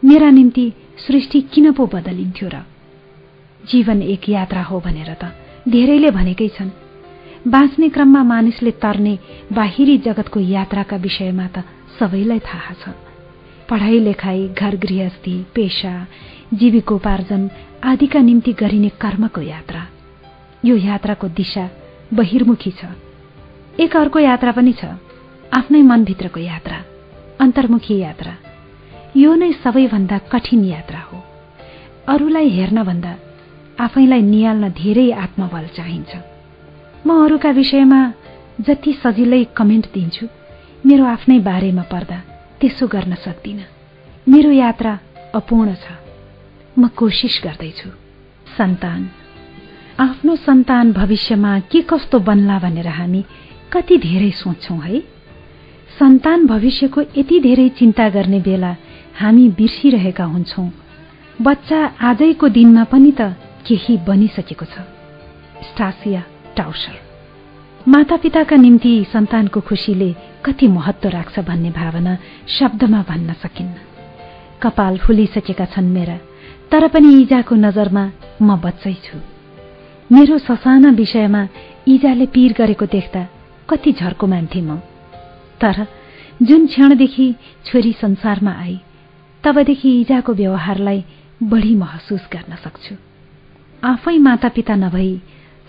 मेरा 0.05 0.29
निम्ति 0.29 0.73
सृष्टि 1.07 1.41
किन 1.41 1.71
पो 1.71 1.85
बदलिन्थ्यो 1.85 2.49
र? 2.49 2.61
जीवन 3.69 4.01
एक 4.01 4.29
यात्रा 4.29 4.63
हो 4.63 4.79
भनेर 4.79 5.13
त 5.13 5.33
धेरैले 5.69 6.11
भनेकै 6.11 6.47
छन्। 6.47 6.69
बाँच्ने 7.47 7.89
क्रममा 7.89 8.23
मानिसले 8.23 8.71
तर्ने 8.71 9.19
बाहिरी 9.53 9.97
जगतको 9.97 10.39
यात्राका 10.39 10.95
विषयमा 10.95 11.47
त 11.47 11.63
सबैलाई 11.99 12.39
थाहा 12.39 12.73
छ। 12.73 12.89
पढाइ 13.69 13.99
लेखाइ 13.99 14.47
घर 14.47 14.75
गृहस्थी 14.75 15.45
पेसा 15.55 16.07
जीविकोपार्जन 16.53 17.49
आदिका 17.83 18.19
निम्ति 18.19 18.53
गरिने 18.53 18.89
कर्मको 18.89 19.41
यात्रा। 19.41 19.87
यो 20.65 20.75
यात्राको 20.75 21.27
दिशा 21.27 21.69
बहिर्मुखी 22.13 22.71
छ। 22.71 22.85
एक 23.79 23.97
अर्को 23.97 24.19
यात्रा 24.19 24.51
पनि 24.51 24.73
छ। 24.73 24.85
आफ्नै 25.53 25.81
मनभित्रको 25.81 26.39
यात्रा 26.39 26.77
अन्तर्मुखी 27.41 27.97
यात्रा। 27.97 28.50
यो 29.17 29.35
नै 29.35 29.51
सबैभन्दा 29.53 30.17
कठिन 30.17 30.63
यात्रा 30.65 30.99
हो। 30.99 31.23
अरूलाई 32.07 32.49
हेर्नभन्दा 32.49 33.15
आफैलाई 33.79 34.21
निहाल्न 34.21 34.69
धेरै 34.69 35.11
आत्मबल 35.11 35.67
चाहिन्छ। 35.75 36.11
म 37.05 37.25
अरूका 37.25 37.49
विषयमा 37.49 38.13
जति 38.61 38.93
सजिलै 39.03 39.43
कमेन्ट 39.57 39.85
दिन्छु 39.93 40.27
मेरो 40.85 41.05
आफ्नै 41.05 41.39
बारेमा 41.39 41.81
पर्दा 41.81 42.17
त्यसो 42.61 42.87
गर्न 42.87 43.15
सक्दिन। 43.15 43.59
मेरो 44.29 44.51
यात्रा 44.51 44.99
अपूर्ण 45.35 45.73
छ। 45.73 45.85
म 46.79 46.87
कोसिस 46.87 47.41
गर्दैछु। 47.43 47.89
सन्तान 48.57 49.09
आफ्नो 49.99 50.35
सन्तान 50.35 50.91
भविष्यमा 50.93 51.59
के 51.59 51.81
कस्तो 51.81 52.19
बन्ला 52.19 52.59
भनेर 52.59 52.87
हामी 52.87 53.25
कति 53.73 53.97
धेरै 53.97 54.31
सोच्छौं 54.31 54.79
है? 54.79 54.99
सन्तान 55.99 56.45
भविष्यको 56.45 57.01
यति 57.01 57.39
धेरै 57.39 57.69
चिन्ता 57.69 58.09
गर्ने 58.09 58.39
बेला 58.39 58.75
हामी 59.19 59.49
बिर्सिरहेका 59.49 60.23
हुन्छौं। 60.23 60.69
बच्चा 61.41 61.79
आजैको 62.01 62.47
दिनमा 62.49 62.83
पनि 62.83 63.11
त 63.11 63.21
केही 63.67 63.97
बनिसकेको 64.07 64.65
छ। 64.65 64.75
स्टासिया 65.67 66.23
टाउसर। 66.57 66.95
मातापिताका 67.87 68.55
निम्ति 68.55 68.93
सन्तानको 69.13 69.59
खुसीले 69.61 70.11
कति 70.45 70.67
महत्व 70.67 71.09
राख्छ 71.09 71.39
भन्ने 71.39 71.69
भावना 71.69 72.17
शब्दमा 72.47 73.01
भन्न 73.09 73.33
सकिन्न। 73.33 73.75
कपाल 74.61 74.97
फुलिसकेका 74.97 75.65
छन् 75.65 75.93
मेरा 75.93 76.17
तर 76.71 76.87
पनि 76.87 77.21
इजाको 77.21 77.55
नजरमा 77.55 78.03
म 78.41 78.55
बच्चै 78.57 78.93
छु। 78.93 79.17
मेरो 80.11 80.37
ससाना 80.37 80.89
विषयमा 80.91 81.47
इजाले 81.87 82.25
पीर 82.25 82.53
गरेको 82.57 82.85
देख्दा 82.85 83.27
कति 83.69 83.91
झर्को 83.91 84.27
मान्थे 84.27 84.61
म। 84.61 84.77
तर 85.61 85.87
जुन 86.41 86.65
क्षणदेखि 86.67 87.35
छोरी 87.65 87.93
संसारमा 87.93 88.51
आई 88.51 88.79
तबदेखि 89.43 90.01
इजाको 90.01 90.33
व्यवहारलाई 90.33 91.03
बढी 91.43 91.75
महसुस 91.75 92.27
गर्न 92.33 92.55
सक्छु। 92.55 92.95
आफै 93.83 94.17
मातापिता 94.17 94.75
नभई 94.75 95.21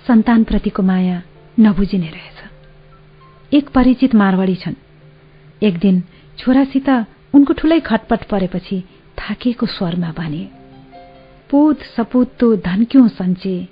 सन्तानप्रतिको 0.07 0.83
माया 0.83 1.23
नबुझिने 1.61 2.07
रहेछ। 2.07 3.55
एक 3.55 3.69
परिचित 3.69 4.15
मारवाडी 4.15 4.55
छन्। 4.55 4.75
एक 5.63 5.79
दिन 5.79 6.03
छोरासित 6.39 6.89
उनको 7.35 7.53
ठूलै 7.53 7.81
खटपट 7.81 8.25
परेपछि 8.25 8.81
थाकेको 9.19 9.67
स्वरमा 9.67 10.13
भने 10.13 10.45
पुत 11.51 11.79
सपुत्तो 11.97 12.57
धन्क्यौं 12.57 13.09
सन्चे 13.09 13.69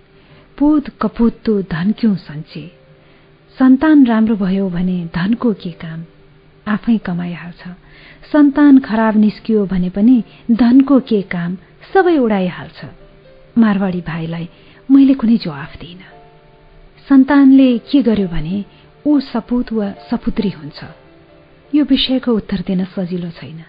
पुत 0.59 0.89
कपुत्तो 1.03 1.63
धन्क्यौं 1.63 2.15
सन्चे 2.17 2.65
सन्तान 3.59 4.07
राम्रो 4.07 4.37
भयो 4.37 4.69
भने 4.71 5.09
धनको 5.15 5.53
के 5.53 5.71
काम? 5.71 6.05
आफै 6.69 6.99
कमाइहाल्छ। 6.99 7.63
सन्तान 8.33 8.79
खराब 8.79 9.17
निस्कियो 9.17 9.67
भने 9.67 9.91
पनि 9.91 10.25
धनको 10.51 11.01
के 11.01 11.23
काम? 11.23 11.57
सबै 11.95 12.19
उडाइहाल्छ। 12.19 12.85
मारवाडी 13.59 14.01
भाइलाई 14.01 14.49
मैले 14.91 15.15
कुनै 15.15 15.37
जवाफ 15.37 15.77
दिइन। 15.81 15.99
सन्तानले 17.09 17.79
के 17.79 18.03
गर्यो 18.03 18.29
भने 18.29 18.65
ऊ 19.07 19.21
सपुत 19.21 19.73
वा 19.73 19.93
सपुत्री 20.11 20.51
हुन्छ। 20.51 20.85
यो 21.75 21.85
विषयको 21.85 22.33
उत्तर 22.33 22.65
दिन 22.67 22.85
सजिलो 22.85 23.31
छैन। 23.31 23.65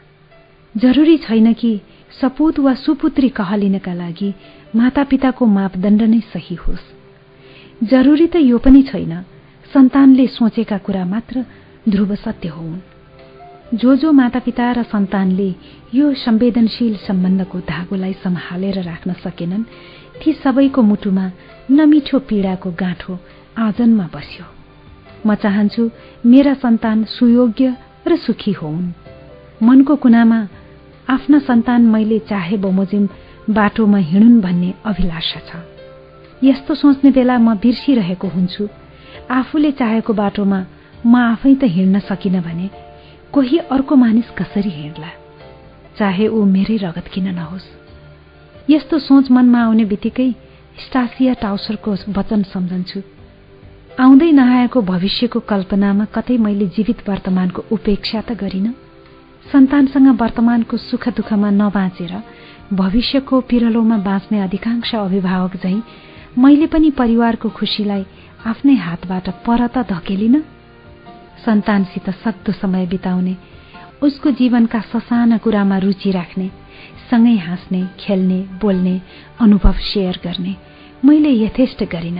जरुरी 0.77 1.17
छैन 1.17 1.53
कि 1.53 1.81
सपुत 2.21 2.59
वा 2.59 2.73
सुपुत्री 2.73 3.29
कहलिनका 3.29 3.93
लागि 3.93 4.33
मातापिताको 4.75 5.45
मापदण्ड 5.45 6.01
नै 6.01 6.19
सही 6.19 6.55
होस्। 6.55 6.85
जरुरी 7.83 8.27
त 8.27 8.35
यो 8.35 8.57
पनि 8.57 8.83
छैन। 8.83 9.21
सन्तानले 9.73 10.27
सोचेका 10.27 10.77
कुरा 10.77 11.05
मात्र 11.05 11.45
ध्रुव 11.89 12.15
सत्य 12.15 12.49
हुन् 12.49 12.79
जो 13.73 13.95
जो 13.95 14.11
मातापिता 14.11 14.71
र 14.71 14.83
सन्तानले 14.83 15.47
यो 15.95 16.13
संवेदनशील 16.13 16.95
सम्बन्धको 17.07 17.59
धागोलाई 17.63 18.13
सम्हालेर 18.23 18.81
राख्न 18.83 19.13
सकेनन्। 19.23 19.63
ती 20.19 20.33
सबैको 20.43 20.81
मुटुमा 20.81 21.25
नमिठो 21.71 22.19
पीडाको 22.27 22.71
गाँठो 22.75 23.13
आजनमा 23.57 24.09
बस्यो। 24.13 24.45
म 25.25 25.35
चाहन्छु 25.35 25.89
मेरा 26.25 26.53
सन्तान 26.59 27.03
सुयोग्य 27.15 27.75
र 28.07 28.15
सुखी 28.17 28.51
होउन् 28.51 28.91
मनको 29.63 29.95
कुनामा 30.03 30.39
आफ्ना 31.09 31.39
सन्तान 31.39 31.81
मैले 31.87 32.19
चाहे 32.27 32.57
बमोजिम 32.57 33.07
बाटोमा 33.55 33.97
हिँडुन् 34.11 34.41
भन्ने 34.41 34.73
अभिलाषा 34.85 35.39
छ। 35.47 35.63
यस्तो 36.43 36.75
सोच्ने 36.75 37.11
बेला 37.11 37.37
म 37.39 37.55
बिर्सिरहेको 37.55 38.27
हुन्छु। 38.27 38.67
आफूले 39.31 39.71
चाहेको 39.79 40.13
बाटोमा 40.13 40.59
म 41.07 41.15
आफै 41.15 41.55
त 41.55 41.63
हिँड्न 41.71 41.99
सकिन 42.11 42.41
भने 42.41 42.90
कोही 43.33 43.57
अर्को 43.71 43.95
मानिस 43.95 44.29
कसरी 44.37 44.69
हिँड्ला 44.69 45.09
चाहे 45.97 46.27
ऊ 46.27 46.43
मेरै 46.45 46.75
रगत 46.77 47.07
किन 47.13 47.27
नहोस्। 47.35 47.67
यस्तो 48.69 48.99
सोच 48.99 49.31
मनमा 49.31 49.59
आउने 49.63 49.85
बित्तिकै 49.85 50.29
स्टासिया 50.79 51.33
टाउसरको 51.41 51.91
वचन 52.17 52.43
सम्झन्छु। 52.43 52.99
आउँदै 53.99 54.31
नआएको 54.31 54.81
भविष्यको 54.81 55.39
कल्पनामा 55.47 56.05
कतै 56.15 56.37
मैले 56.37 56.67
जीवित 56.75 57.07
वर्तमानको 57.09 57.65
उपेक्षा 57.71 58.21
त 58.21 58.31
गरिन। 58.35 58.67
सन्तानसँग 59.51 60.07
वर्तमानको 60.21 60.77
सुख 60.77 61.09
दुःखमा 61.17 61.49
नबाँचेर 61.51 62.13
भविष्यको 62.73 63.41
पिरलोमा 63.49 63.97
बाँच्ने 64.07 64.39
अधिकांश 64.39 64.95
अभिभावक 64.95 65.55
झै 65.63 65.75
मैले 66.37 66.67
पनि 66.67 66.89
परिवारको 66.99 67.49
खुशीलाई 67.49 68.03
आफ्नै 68.45 68.75
हातबाट 68.75 69.29
पर 69.45 69.67
त 69.67 69.87
धकेलिन। 69.87 70.35
सन्तानसित 71.45 72.09
सक्दो 72.23 72.51
समय 72.51 72.85
बिताउने 72.87 73.35
उसको 74.03 74.31
जीवनका 74.39 74.79
ससाना 74.91 75.37
कुरामा 75.37 75.77
रुचि 75.77 76.11
राख्ने 76.11 76.49
सँगै 77.09 77.35
हाँस्ने 77.37 77.81
खेल्ने 77.99 78.39
बोल्ने 78.61 78.99
अनुभव 79.41 79.75
सेयर 79.89 80.19
गर्ने 80.23 80.55
मैले 81.05 81.31
यथेष्ट 81.43 81.83
गरिन 81.91 82.19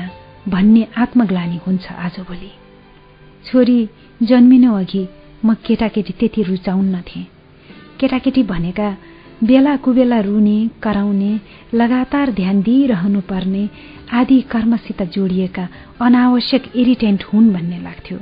भन्ने 0.50 0.88
आत्मग्लानी 0.98 1.60
हुन्छ 1.68 1.92
आजभोलि। 1.92 2.52
छोरी 3.46 3.80
जन्मिनु 4.22 4.74
अघि 4.76 5.08
म 5.46 5.54
केटाकेटी 5.66 6.14
त्यति 6.20 6.44
रुचाउन्न 6.44 7.02
थिएँ 7.08 7.26
केटाकेटी 8.00 8.44
भनेका 8.44 8.90
बेला 9.44 9.76
कुबेला 9.84 10.20
रुने 10.22 10.58
कराउने 10.84 11.32
लगातार 11.74 12.32
ध्यान 12.40 12.62
दिइरहनु 12.62 13.22
पर्ने 13.30 13.64
आदि 14.20 14.40
कर्मसित 14.52 15.02
जोडिएका 15.14 15.68
अनावश्यक 16.06 16.64
इरिटेन्ट 16.76 17.24
हुन् 17.24 17.54
भन्ने 17.54 17.80
लाग्थ्यो। 17.82 18.20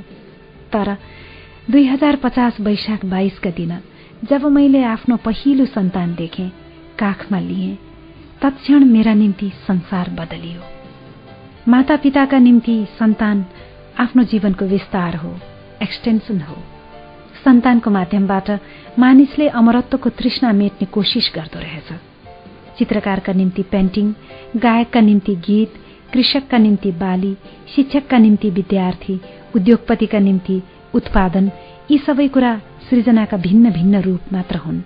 तर 0.72 0.96
दुई 1.70 1.84
हजार 1.86 2.16
पचास 2.16 2.60
वैशाख 2.60 3.04
बाइसका 3.04 3.50
दिन 3.50 3.78
जब 4.30 4.44
मैले 4.46 4.82
आफ्नो 4.84 5.16
पहिलो 5.16 5.66
सन्तान 5.66 6.14
देखेँ 6.14 6.50
काखमा 6.98 7.38
लिएँ 7.40 7.76
तत्क्षण 8.42 8.84
मेरा 8.84 9.14
निम्ति 9.14 9.50
संसार 9.68 10.10
बदलियो। 10.10 10.60
मातापिताका 11.68 12.38
निम्ति 12.38 12.74
सन्तान 12.98 13.44
आफ्नो 13.98 14.22
जीवनको 14.24 14.64
विस्तार 14.64 15.16
हो 15.16 15.34
एक्सटेन्सन 15.82 16.40
हो। 16.40 16.56
सन्तानको 17.44 17.90
माध्यमबाट 17.90 18.50
मानिसले 18.98 19.48
अमरत्वको 19.48 20.08
तृष्णा 20.10 20.52
मेट्ने 20.52 20.86
कोसिस 20.86 21.30
गर्दो 21.34 21.58
रहेछ। 21.58 21.92
चित्रकारका 22.78 23.32
निम्ति 23.32 23.62
पेन्टिङ 23.62 24.12
गायकका 24.56 25.00
निम्ति 25.00 25.34
गीत 25.46 25.74
कृषकका 26.12 26.58
निम्ति 26.58 26.90
बाली 26.92 27.36
शिक्षकका 27.74 28.18
निम्ति 28.18 28.50
विद्यार्थी 28.50 29.20
उद्योगपतिका 29.56 30.18
निम्ति 30.18 30.62
उत्पादन 30.94 31.50
यी 31.90 31.98
सबै 31.98 32.28
कुरा 32.28 32.52
सृजनाका 32.90 33.36
भिन्न 33.36 33.70
भिन्न 33.72 34.00
रूप 34.02 34.32
मात्र 34.32 34.56
हुन्। 34.56 34.82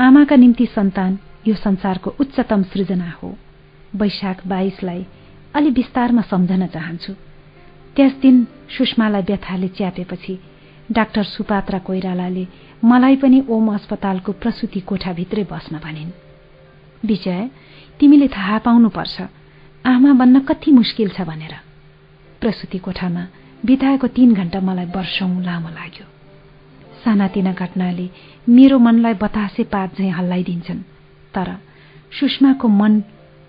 आमाका 0.00 0.36
निम्ति 0.36 0.66
सन्तान 0.66 1.18
यो 1.48 1.54
संसारको 1.54 2.14
उच्चतम 2.20 2.62
सृजना 2.62 3.10
हो। 3.22 3.36
वैशाख 3.96 4.46
बाइसलाई 4.46 5.06
अलि 5.54 5.70
विस्तारमा 5.70 6.22
सम्झन 6.22 6.66
चाहन्छु। 6.66 7.12
त्यस 7.96 8.12
दिन 8.22 8.46
सुषमालाई 8.76 9.22
व्यथाले 9.22 9.68
च्यापेपछि 9.68 10.38
डाक्टर 10.92 11.22
सुपात्रा 11.24 11.78
कोइरालाले 11.78 12.46
मलाई 12.84 13.16
पनि 13.16 13.44
ओम 13.48 13.72
अस्पतालको 13.74 14.32
प्रसुति 14.32 14.80
कोठाभित्रै 14.80 15.44
बस्न 15.50 15.78
भनिन्। 15.78 16.10
विजय 17.02 17.48
तिमीले 18.00 18.28
थाहा 18.28 18.58
पाउनुपर्छ 18.58 19.16
आमा 19.84 20.12
बन्न 20.12 20.40
कति 20.40 20.70
मुस्किल 20.72 21.08
छ 21.08 21.20
भनेर। 21.20 21.54
प्रसुति 22.40 22.78
कोठामा 22.78 23.26
बिताएको 23.66 24.06
तीन 24.16 24.34
घण्टा 24.34 24.60
मलाई 24.60 24.86
वर्षौं 24.96 25.30
लामो 25.42 25.68
लाग्यो। 25.68 26.06
सानातिना 27.04 27.52
घटनाले 27.52 28.06
मेरो 28.48 28.78
मनलाई 28.78 29.14
बतासे 29.14 29.64
पात 29.72 29.96
झैँ 29.98 30.10
हल्लाइदिन्छन् 30.12 30.82
तर 31.34 31.48
सुषमाको 32.18 32.68
मन 32.70 33.02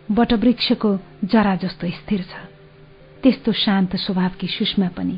वटवृक्षको 0.10 0.92
जरा 1.24 1.56
जस्तो 1.64 1.90
स्थिर 1.92 2.22
छ। 2.22 2.34
त्यस्तो 3.24 3.52
शान्त 3.56 3.96
स्वभावकी 3.96 4.48
सुषमा 4.48 4.88
पनि 4.98 5.18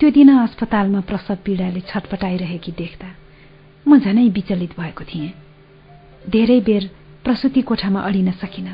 त्यो 0.00 0.10
दिन 0.10 0.28
अस्पतालमा 0.38 1.00
प्रसव 1.00 1.36
पीडाले 1.44 1.80
छटपटाइरहेकी 1.88 2.72
देख्दा 2.72 3.08
म 3.86 3.98
झनै 3.98 4.28
विचलित 4.28 4.72
भएको 4.80 5.04
थिएँ। 5.04 5.32
धेरै 6.28 6.60
बेर 6.60 6.90
प्रसुति 7.24 7.62
कोठामा 7.62 8.00
अडिन 8.00 8.30
सकिन 8.40 8.68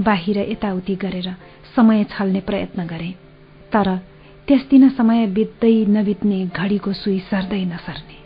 बाहिर 0.00 0.38
यताउति 0.50 0.94
गरेर 0.94 1.28
समय 1.76 2.04
छल्ने 2.10 2.40
प्रयत्न 2.40 2.86
गरे 2.86 3.10
तर 3.72 3.88
त्यस 4.48 4.66
दिन 4.70 4.88
समय 4.88 5.26
बित्दै 5.26 5.86
नबित्ने 5.88 6.46
घडीको 6.56 6.92
सुई 6.92 7.18
सर्दै 7.18 7.64
नसर्ने। 7.64 8.18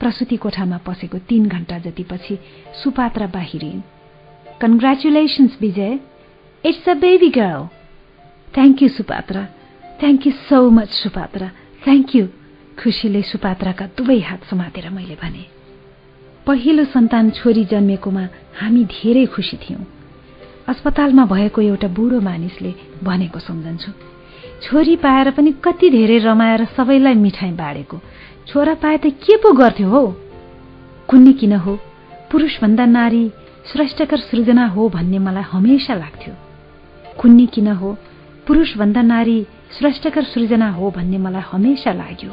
प्रसुति 0.00 0.36
कोठामा 0.36 0.78
पसेको 0.86 1.18
तीन 1.18 1.46
घण्टा 1.46 1.78
जतिपछि 1.78 2.38
Supatra 2.82 3.26
बाहिरिन्। 3.26 3.80
Congratulations 4.60 5.58
Vijay. 5.60 5.98
It's 6.64 6.88
a 6.88 6.94
baby 6.94 7.28
girl 7.28 7.68
thank 8.54 8.82
you 8.82 8.88
Supatra. 8.88 9.42
Thank 10.00 10.26
you 10.26 10.32
so 10.32 10.58
much 10.70 10.88
Supatra. 10.88 11.48
Thank 11.84 12.16
you 12.16 12.26
खुसीले 12.82 13.22
सुपात्राका 13.22 13.86
दुवै 13.86 14.18
हात 14.20 14.44
समातेर 14.50 14.90
मैले 14.90 15.14
भने 15.14 15.44
पहिलो 16.46 16.84
सन्तान 16.84 17.30
छोरी 17.30 17.64
जन्मेकोमा 17.64 18.24
हामी 18.58 18.84
धेरै 18.84 19.26
खुसी 19.26 19.56
थियौं। 19.56 19.84
अस्पतालमा 20.68 21.24
भएको 21.24 21.60
एउटा 21.60 21.88
बुढो 21.88 22.20
मानिसले 22.20 22.74
भनेको 23.02 23.38
सम्झन्छु। 23.38 24.13
छोरी 24.64 24.96
पाएर 24.96 25.30
पनि 25.30 25.52
कति 25.64 25.90
धेरै 25.90 26.18
रमाएर 26.18 26.64
सबैलाई 26.64 27.14
मिठाई 27.14 27.50
बाँडेको। 27.50 28.00
छोरा 28.48 28.74
पाए 28.74 28.96
त 28.96 29.06
के 29.06 29.36
पो 29.36 29.52
गर्थ्यो 29.52 29.88
हो? 29.88 30.16
कुन्नी 31.08 31.32
किन 31.32 31.52
हो? 31.52 31.78
पुरुषभन्दा 32.32 32.84
नारी 32.84 33.28
श्रेष्ठकर 33.72 34.16
सृजना 34.16 34.66
हो 34.66 34.88
भन्ने 34.88 35.18
मलाई 35.18 35.42
हमेसा 35.42 35.94
लाग्थ्यो। 35.94 36.34
कुन्नी 37.20 37.46
किन 37.46 37.68
हो? 37.68 37.96
पुरुषभन्दा 38.46 39.02
नारी 39.02 39.46
श्रेष्ठकर 39.78 40.22
सृजना 40.22 40.70
हो 40.70 40.90
भन्ने 40.90 41.18
मलाई 41.18 41.42
हमेसा 41.52 41.92
लाग्यो। 41.92 42.32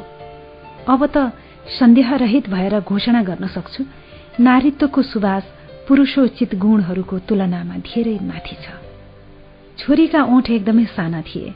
अब 0.88 1.06
त 1.06 1.32
सन्देहरहित 1.78 2.48
भएर 2.50 2.80
घोषणा 2.80 3.22
गर्न 3.22 3.46
सक्छु 3.46 3.84
नारीत्वको 4.40 5.02
सुवास 5.02 5.44
पुरुषोचित 5.88 6.54
गुणहरूको 6.54 7.18
तुलनामा 7.18 7.76
धेरै 7.76 8.18
माथि 8.22 8.56
छोरीका 9.78 10.22
ओठ 10.24 10.50
एकदमै 10.50 10.84
साना 10.84 11.20
थिए। 11.22 11.54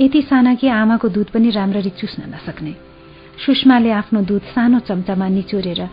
यति 0.00 0.22
साना 0.22 0.54
कि 0.54 0.68
आमाको 0.68 1.08
दुध 1.08 1.30
पनि 1.30 1.50
राम्ररी 1.50 1.90
चुस्न 1.90 2.22
नसक्ने। 2.34 2.74
सुषमाले 3.46 3.90
आफ्नो 3.90 4.20
दुध 4.20 4.42
सानो 4.42 4.78
चम्चामा 4.78 5.28
निचोरेर 5.28 5.88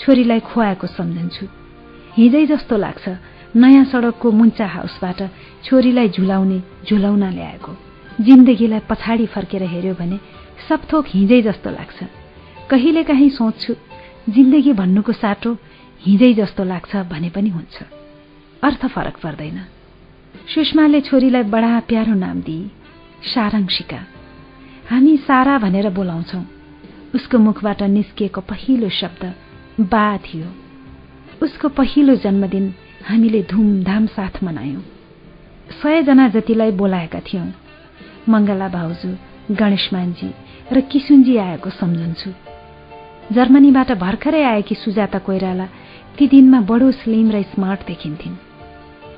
छोरीलाई 0.00 0.40
खुवाएको 0.40 0.86
सम्झन्छु। 0.86 1.46
हिजै 2.16 2.46
जस्तो 2.46 2.76
लाग्छ 2.76 3.08
नयाँ 3.56 3.84
सड़कको 3.84 4.30
मुन्चा 4.30 4.66
हाउसबाट 4.66 5.22
छोरीलाई 5.64 6.08
झुलाउने 6.08 6.58
झुलाउन 6.88 7.24
ल्याएको। 7.30 7.72
जिन्दगीलाई 8.20 8.80
पछाडि 8.90 9.26
फर्केर 9.26 9.62
हेऱ्यो 9.62 9.94
भने 9.94 10.18
सबथोक 10.68 11.04
हिजै 11.08 11.42
जस्तो 11.42 11.70
लाग्छ। 11.70 11.98
कहिलेकाहीँ 12.70 13.30
सोच्छु 13.30 13.74
जिन्दगी 14.28 14.72
भन्नुको 14.72 15.12
साटो 15.12 15.56
हिजै 16.02 16.32
जस्तो 16.34 16.64
लाग्छ 16.64 16.96
भने 16.96 17.30
पनि 17.30 17.48
हुन्छ। 17.48 17.76
अर्थ 18.62 18.86
फरक 18.86 19.16
पर्दैन। 19.22 19.58
सुषमाले 20.54 21.00
छोरीलाई 21.00 21.42
बडा 21.42 21.80
प्यारो 21.80 22.14
नाम 22.14 22.40
दिए 22.40 22.70
सारांशिका। 23.26 23.96
हामी 24.90 25.16
सारा 25.16 25.58
भनेर 25.58 25.90
बोलाउँछौ। 25.90 26.40
उसको 27.14 27.38
मुखबाट 27.38 27.82
निस्किएको 27.82 28.40
पहिलो 28.40 28.88
शब्द 28.88 29.34
बा 29.80 30.16
थियो। 30.16 30.46
उसको 31.42 31.68
पहिलो 31.68 32.14
जन्मदिन 32.14 32.74
हामीले 33.08 33.42
धुमधाम 33.42 34.06
साथ 34.06 34.44
मनायौं। 34.44 34.80
सयजना 35.82 36.28
जतिलाई 36.28 36.70
बोलाएका 36.70 37.20
थियौं। 37.20 37.46
मङ्गला 38.28 38.68
भाउजू 38.68 39.10
गणेशमानजी 39.54 40.34
र 40.72 40.80
किसुनजी 40.80 41.36
आएको 41.36 41.70
सम्झन्छु। 41.70 42.30
जर्मनीबाट 43.32 43.92
भर्खरै 43.92 44.42
आएकी 44.42 44.74
सुजाता 44.74 45.18
कोइराला 45.18 45.66
ती 46.18 46.26
दिनमा 46.26 46.60
बडो 46.60 46.90
स्लिम 46.92 47.30
र 47.30 47.42
स्मार्ट 47.42 47.86
देखिन्थिन्। 47.86 48.36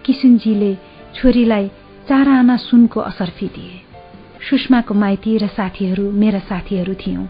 किसुनजीले 0.05 0.74
छोरीलाई 1.15 1.69
चार 2.08 2.28
आना 2.28 2.57
सुनको 2.57 3.01
असर्फी 3.01 3.47
दिए 3.47 3.88
सुषमाको 4.40 4.94
माइती 4.94 5.38
र 5.38 5.47
साथीहरू 5.47 6.10
मेरा 6.12 6.38
साथीहरू 6.38 6.94
थियौं। 6.94 7.26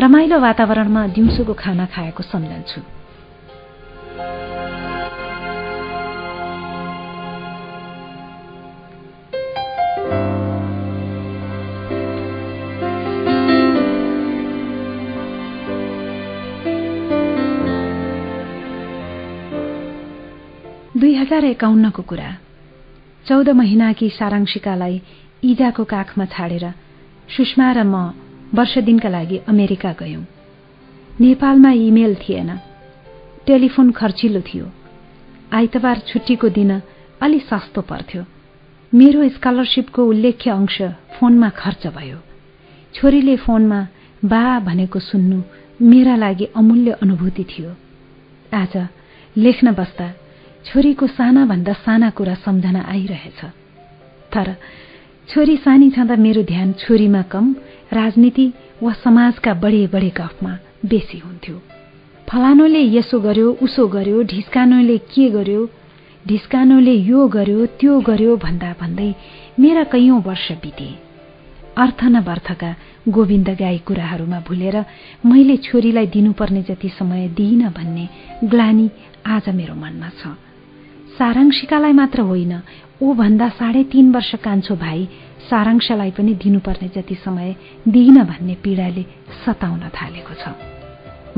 रमाइलो 0.00 0.38
वातावरणमा 0.40 1.06
दिउँसोको 1.06 1.54
खाना 1.54 1.86
खाएको 1.86 2.22
सम्झन्छु 2.22 2.80
दुई 20.98 21.14
हजार 21.14 21.44
एकाउन्नको 21.44 22.02
कुरा। 22.02 22.30
चौध 23.26 23.48
महिनाकी 23.48 24.08
सारांशिकालाई 24.10 24.96
इजाको 25.44 25.84
काखमा 25.84 26.24
छाडेर 26.24 26.64
सुषमा 27.36 27.72
र 27.72 27.82
म 27.84 27.94
वर्ष 28.54 28.78
दिनका 28.78 29.08
लागि 29.08 29.36
अमेरिका 29.48 29.92
गयौं। 29.92 30.22
नेपालमा 31.20 31.70
इमेल 31.70 32.14
थिएन। 32.14 32.50
टेलिफोन 33.46 33.90
खर्चिलो 33.90 34.40
थियो। 34.40 34.66
आइतबार 35.52 35.98
छुट्टीको 35.98 36.48
दिन 36.48 36.70
अलि 37.22 37.38
सस्तो 37.38 37.80
पर्थ्यो। 37.80 38.24
मेरो 38.94 39.28
स्कलरसिपको 39.28 40.04
उल्लेख्य 40.04 40.50
अंश 40.50 40.82
फोनमा 41.16 41.48
खर्च 41.48 41.86
भयो। 41.86 42.18
छोरीले 42.94 43.36
फोनमा 43.36 43.80
बा 44.24 44.60
भनेको 44.60 44.98
सुन्नु 44.98 45.42
मेरा 45.82 46.16
लागि 46.16 46.44
अमूल्य 46.56 46.90
अनुभूति 47.02 47.44
थियो। 47.44 47.70
आज 48.54 48.88
लेख्न 49.36 49.72
बस्दा 49.72 50.08
छोरीको 50.64 51.06
सानाभन्दा 51.06 51.72
साना 51.72 52.10
कुरा 52.10 52.34
सम्झना 52.34 52.82
आइरहेछ। 52.88 53.44
तर 54.32 54.56
छोरी 55.28 55.56
सानी 55.56 55.90
छँदा 55.90 56.16
मेरो 56.16 56.42
ध्यान 56.42 56.72
छोरीमा 56.80 57.20
कम 57.32 57.54
राजनीति 57.92 58.46
वा 58.82 58.92
समाजका 59.04 59.52
बढे 59.62 59.86
बढे 59.92 60.08
गफमा 60.16 60.52
बेसी 60.88 61.18
हुन्थ्यो। 61.18 61.56
फलानोले 62.28 62.82
यसो 62.96 63.20
गर्यो 63.20 63.50
उसो 63.62 63.86
गर्यो 63.88 64.22
ढिस्कानोले 64.32 64.96
के 65.12 65.28
गर्यो 65.30 65.68
ढिस्कानोले 66.28 66.94
यो 67.10 67.26
गर्यो 67.28 67.66
त्यो 67.76 68.00
गर्यो 68.08 68.36
भन्दा 68.36 68.72
भन्दै 68.80 69.10
मेरा 69.60 69.84
कैयौं 69.92 70.20
वर्ष 70.22 70.50
बिते। 70.64 70.88
अर्थ 71.76 72.04
नवर्थका 72.16 72.74
गोविन्द 73.08 73.48
गाई 73.60 73.78
कुराहरूमा 73.86 74.40
भुलेर 74.48 74.84
मैले 75.28 75.56
छोरीलाई 75.68 76.06
दिनुपर्ने 76.16 76.62
जति 76.68 76.88
समय 76.98 77.28
दिइन 77.36 77.68
भन्ने 77.76 78.08
ग्लानी 78.48 78.90
आज 79.26 79.48
मेरो 79.54 79.74
मनमा 79.74 80.10
छ। 80.20 80.36
सारांशिकालाई 81.18 81.92
मात्र 81.92 82.20
होइन 82.20 82.52
ऊ 83.02 83.12
भन्दा 83.14 83.48
साढे 83.58 83.82
तीन 83.92 84.10
वर्ष 84.12 84.34
कान्छो 84.44 84.74
भाइ 84.76 85.04
सारांशलाई 85.50 86.10
पनि 86.10 86.34
दिनुपर्ने 86.34 86.88
जति 86.94 87.14
समय 87.24 87.54
दिइन 87.88 88.22
भन्ने 88.22 88.54
पीडाले 88.62 89.02
सताउन 89.42 89.82
थालेको 89.96 90.34
छ। 90.34 90.54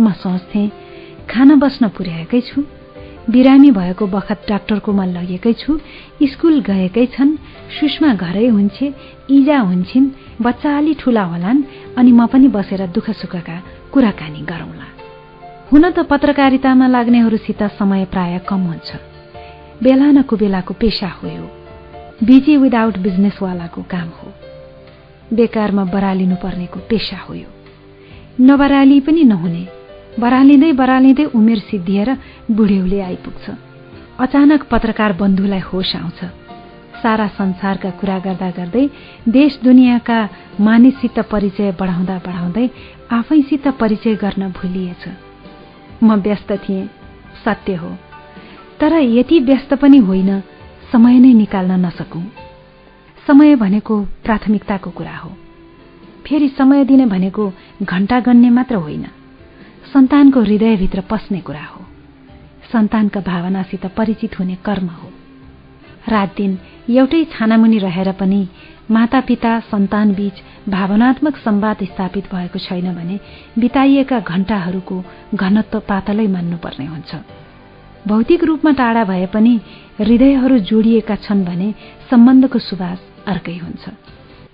म 0.01 0.13
सोच्थे 0.13 0.63
खाना 1.31 1.55
बस्न 1.57 1.89
पुर्याएकै 1.97 2.41
छु 2.41 2.65
बिरामी 3.31 3.71
भएको 3.71 4.07
बखत 4.07 4.41
डाक्टरकोमा 4.49 5.05
लगेकै 5.17 5.53
छु 5.53 5.79
स्कुल 6.23 6.61
गएकै 6.61 7.07
छन् 7.17 7.37
सुषमा 7.81 8.15
घरै 8.15 8.47
हुन्छे 8.49 8.87
इजा 9.31 9.59
हुन्छन् 9.61 10.13
बच्चा 10.43 10.77
अलि 10.79 10.95
ठूला 11.01 11.25
होलान् 11.25 11.63
अनि 11.97 12.13
म 12.13 12.27
पनि 12.27 12.49
बसेर 12.49 12.87
दुःख 12.87 13.11
सुखका 13.11 13.57
कुराकानी 13.93 14.41
गरौंला। 14.45 14.89
हुन 15.73 15.85
त 15.91 15.99
पत्रकारितामा 16.11 16.87
लाग्नेहरूसित 16.87 17.63
समय 17.79 18.05
प्राय 18.13 18.39
कम 18.49 18.63
हुन्छ। 18.71 19.10
बेला 19.83 20.07
न 20.07 20.23
कुबेलाको 20.23 20.75
पेसा 20.75 21.09
हो। 21.09 21.29
यो 21.29 21.51
बिजी 22.25 22.57
विदाउट 22.57 22.99
बिजनेसवालाको 22.99 23.83
काम 23.83 24.09
हो। 24.09 24.33
बेकारमा 25.33 25.85
बरालिनु 25.85 26.37
पर्नेको 26.37 26.81
पेसा 26.81 27.17
हो। 27.17 27.35
यो 27.35 27.51
नबराली 28.41 29.01
पनि 29.01 29.25
नहुने। 29.25 29.69
बरालिँदै 30.19 30.73
बरालिँदै 30.73 31.25
उमेर 31.25 31.59
सिद्धिएर 31.59 32.17
बुढ्यौले 32.51 33.01
आइपुग्छ। 33.01 33.51
अचानक 34.21 34.63
पत्रकार 34.71 35.13
बन्धुलाई 35.13 35.59
होस 35.59 35.97
आउँछ। 35.97 36.21
सारा 37.03 37.27
संसारका 37.27 37.91
कुरा 37.91 38.19
गर्दा 38.19 38.51
गर्दै 38.51 38.91
देश 39.29 39.61
दुनियाँका 39.65 40.29
मानिससित 40.61 41.19
परिचय 41.21 41.73
बढाउँदा 41.81 42.19
बढाउँदै 42.27 42.71
आफैसित 43.13 43.69
परिचय 43.69 44.15
गर्न 44.15 44.49
भुलिएछ। 44.49 45.09
म 46.05 46.15
व्यस्त 46.15 46.53
थिएँ। 46.53 46.87
सत्य 47.45 47.75
हो। 47.75 47.97
तर 48.81 48.93
यति 48.93 49.41
व्यस्त 49.41 49.75
पनि 49.75 49.99
होइन 49.99 50.41
समय 50.93 51.19
नै 51.19 51.33
निकाल्न 51.33 51.73
नसकौं। 51.87 52.23
समय 53.27 53.57
भनेको 53.57 54.05
प्राथमिकताको 54.25 54.91
कुरा 54.91 55.17
हो। 55.17 55.31
फेरि 56.27 56.49
समय 56.49 56.85
दिने 56.85 57.07
भनेको 57.07 57.53
घण्टा 57.83 58.21
गन्ने 58.21 58.51
मात्र 58.51 58.75
होइन 58.75 59.05
सन्तानको 59.93 60.41
हृदयभित्र 60.41 61.01
पस्ने 61.01 61.41
कुरा 61.41 61.65
हो। 61.65 61.85
सन्तानका 62.73 63.21
भावनासित 63.21 63.87
परिचित 63.87 64.39
हुने 64.39 64.55
कर्म 64.55 64.87
हो। 64.87 65.09
रात 66.09 66.35
दिन 66.37 66.59
एउटै 66.91 67.25
छानामुनि 67.25 67.79
रहेर 67.79 68.13
पनि 68.13 68.49
मातापिता 68.91 69.61
सन्तान 69.61 70.15
बीच 70.15 70.43
भावनात्मक 70.69 71.37
सम्वाद 71.37 71.85
स्थापित 71.85 72.35
भएको 72.35 72.59
छैन 72.59 72.95
भने 72.95 73.21
बिताइएका 73.59 74.21
घण्टाहरूको 74.21 75.05
घनत्व 75.35 75.81
पातलै 75.81 76.27
मान्नुपर्ने 76.27 76.87
हुन्छ। 76.87 77.15
भौतिक 78.07 78.45
रूपमा 78.45 78.73
टाढा 78.73 79.05
भए 79.05 79.27
पनि 79.27 79.61
हृदयहरू 79.99 80.59
जोडिएका 80.59 81.17
छन् 81.17 81.45
भने 81.45 81.75
सम्बन्धको 82.11 82.59
सुवास 82.59 83.01
अर्कै 83.27 83.57
हुन्छ। 83.57 83.89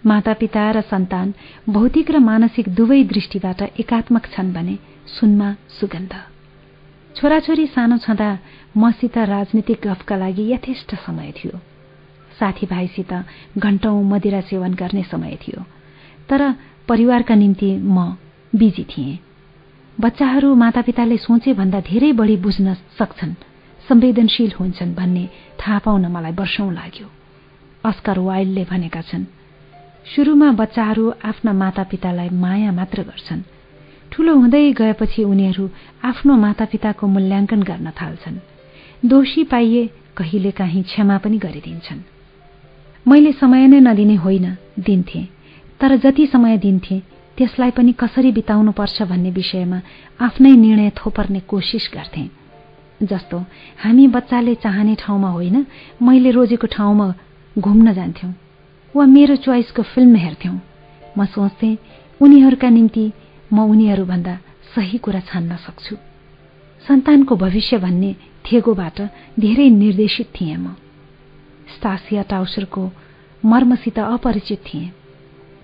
मातापिता 0.06 0.70
र 0.70 0.80
सन्तान 0.80 1.34
भौतिक 1.68 2.10
र 2.10 2.18
मानसिक 2.18 2.68
दुवै 2.68 3.04
दृष्टिबाट 3.04 3.62
एकात्मक 3.62 4.26
छन् 4.26 4.52
भने 4.52 4.78
सुनमा 5.06 5.56
सुगन्ध। 5.80 6.14
छोराछोरी 7.16 7.66
सानो 7.66 7.98
छँदा 7.98 8.38
मसित 8.76 9.18
राजनीतिक 9.18 9.86
गफका 9.86 10.16
लागि 10.16 10.52
यथेष्ट 10.52 10.94
समय 10.94 11.32
थियो। 11.32 11.58
साथीभाइसित 12.38 13.12
घण्टौं 13.58 14.02
मदिरा 14.04 14.40
सेवन 14.40 14.74
गर्ने 14.74 15.02
समय 15.02 15.38
थियो। 15.42 15.64
तर 16.28 16.54
परिवारका 16.88 17.34
निम्ति 17.34 17.76
म 17.76 18.16
बिजी 18.54 18.84
थिएँ। 18.84 19.18
बच्चाहरू 20.00 20.54
मातापिताले 20.54 21.16
सोचे 21.16 21.52
भन्दा 21.52 21.80
धेरै 21.80 22.12
बढी 22.12 22.36
बुझ्न 22.36 22.74
सक्छन्। 22.98 23.32
संवेदनशील 23.88 24.52
हुन्छन् 24.60 24.94
भन्ने 24.94 25.24
थाहा 25.60 25.78
पाउन 25.78 26.04
मलाई 26.06 26.32
वर्षौं 26.32 26.68
लाग्यो। 26.72 27.06
अस्कर 27.84 28.18
वाइल्डले 28.18 28.64
भनेका 28.70 29.00
छन् 29.00 29.24
सुरुमा 30.12 30.50
बच्चाहरू 30.52 31.04
आफ्ना 31.24 31.52
मातापितालाई 31.52 32.28
माया 32.28 32.72
मात्र 32.72 33.02
गर्छन्। 33.02 33.40
ठूलो 34.12 34.32
हुँदै 34.36 34.72
गएपछि 34.72 35.24
उनीहरू 35.24 35.64
आफ्नो 36.04 36.34
मातापिताको 36.36 37.06
मूल्याङ्कन 37.06 37.62
गर्न 37.62 37.88
थाल्छन्। 37.90 38.36
दोषी 39.04 39.44
पाइए 39.44 39.82
कहिले 40.16 40.50
काहीँ 40.50 40.82
क्षमा 40.82 41.16
पनि 41.18 41.38
गरिदिन्छन्। 41.38 42.00
मैले 43.06 43.32
समय 43.32 43.66
नै 43.66 43.80
नदिने 43.80 44.14
होइन 44.14 44.46
दिन्थे 44.78 45.22
तर 45.80 45.96
जति 45.96 46.26
समय 46.26 46.58
दिन्थे 46.58 46.96
त्यसलाई 47.38 47.70
पनि 47.70 47.92
कसरी 47.92 48.32
बिताउनुपर्छ 48.32 49.02
भन्ने 49.02 49.30
विषयमा 49.30 49.80
आफ्नै 50.20 50.52
निर्णय 50.56 50.90
थोपर्ने 50.96 51.40
कोसिस 51.40 51.90
गर्थे। 51.94 52.24
जस्तो 53.02 53.38
हामी 53.82 54.06
बच्चाले 54.08 54.54
चाहने 54.54 54.94
ठाउँमा 54.94 55.30
होइन 55.30 55.66
मैले 56.02 56.30
रोजेको 56.30 56.66
ठाउँमा 56.66 57.08
घुम्न 57.58 57.92
जान्थ्यौं 57.92 58.32
वा 58.94 59.04
मेरो 59.06 59.36
चोइसको 59.36 59.82
फिल्म 59.82 60.16
हेर्थ्यौं। 60.16 60.56
म 61.18 61.24
सोच्थेँ 61.24 61.76
उनीहरूका 62.20 62.68
निम्ति 62.68 63.12
म 63.52 63.68
उनीहरूभन्दा 63.70 64.38
सही 64.74 64.98
कुरा 64.98 65.20
छान्न 65.20 65.56
सक्छु। 65.56 65.96
सन्तानको 66.88 67.36
भविष्य 67.36 67.78
भन्ने 67.78 68.14
थेगोबाट 68.44 69.00
धेरै 69.40 69.68
निर्देशित 69.70 70.28
थिएँ 70.40 70.56
म। 70.56 70.76
स्टासिया 71.76 72.22
टाउसरको 72.22 72.90
मर्मसित 73.44 73.98
अपरिचित 73.98 74.58
थिएँ। 74.58 74.90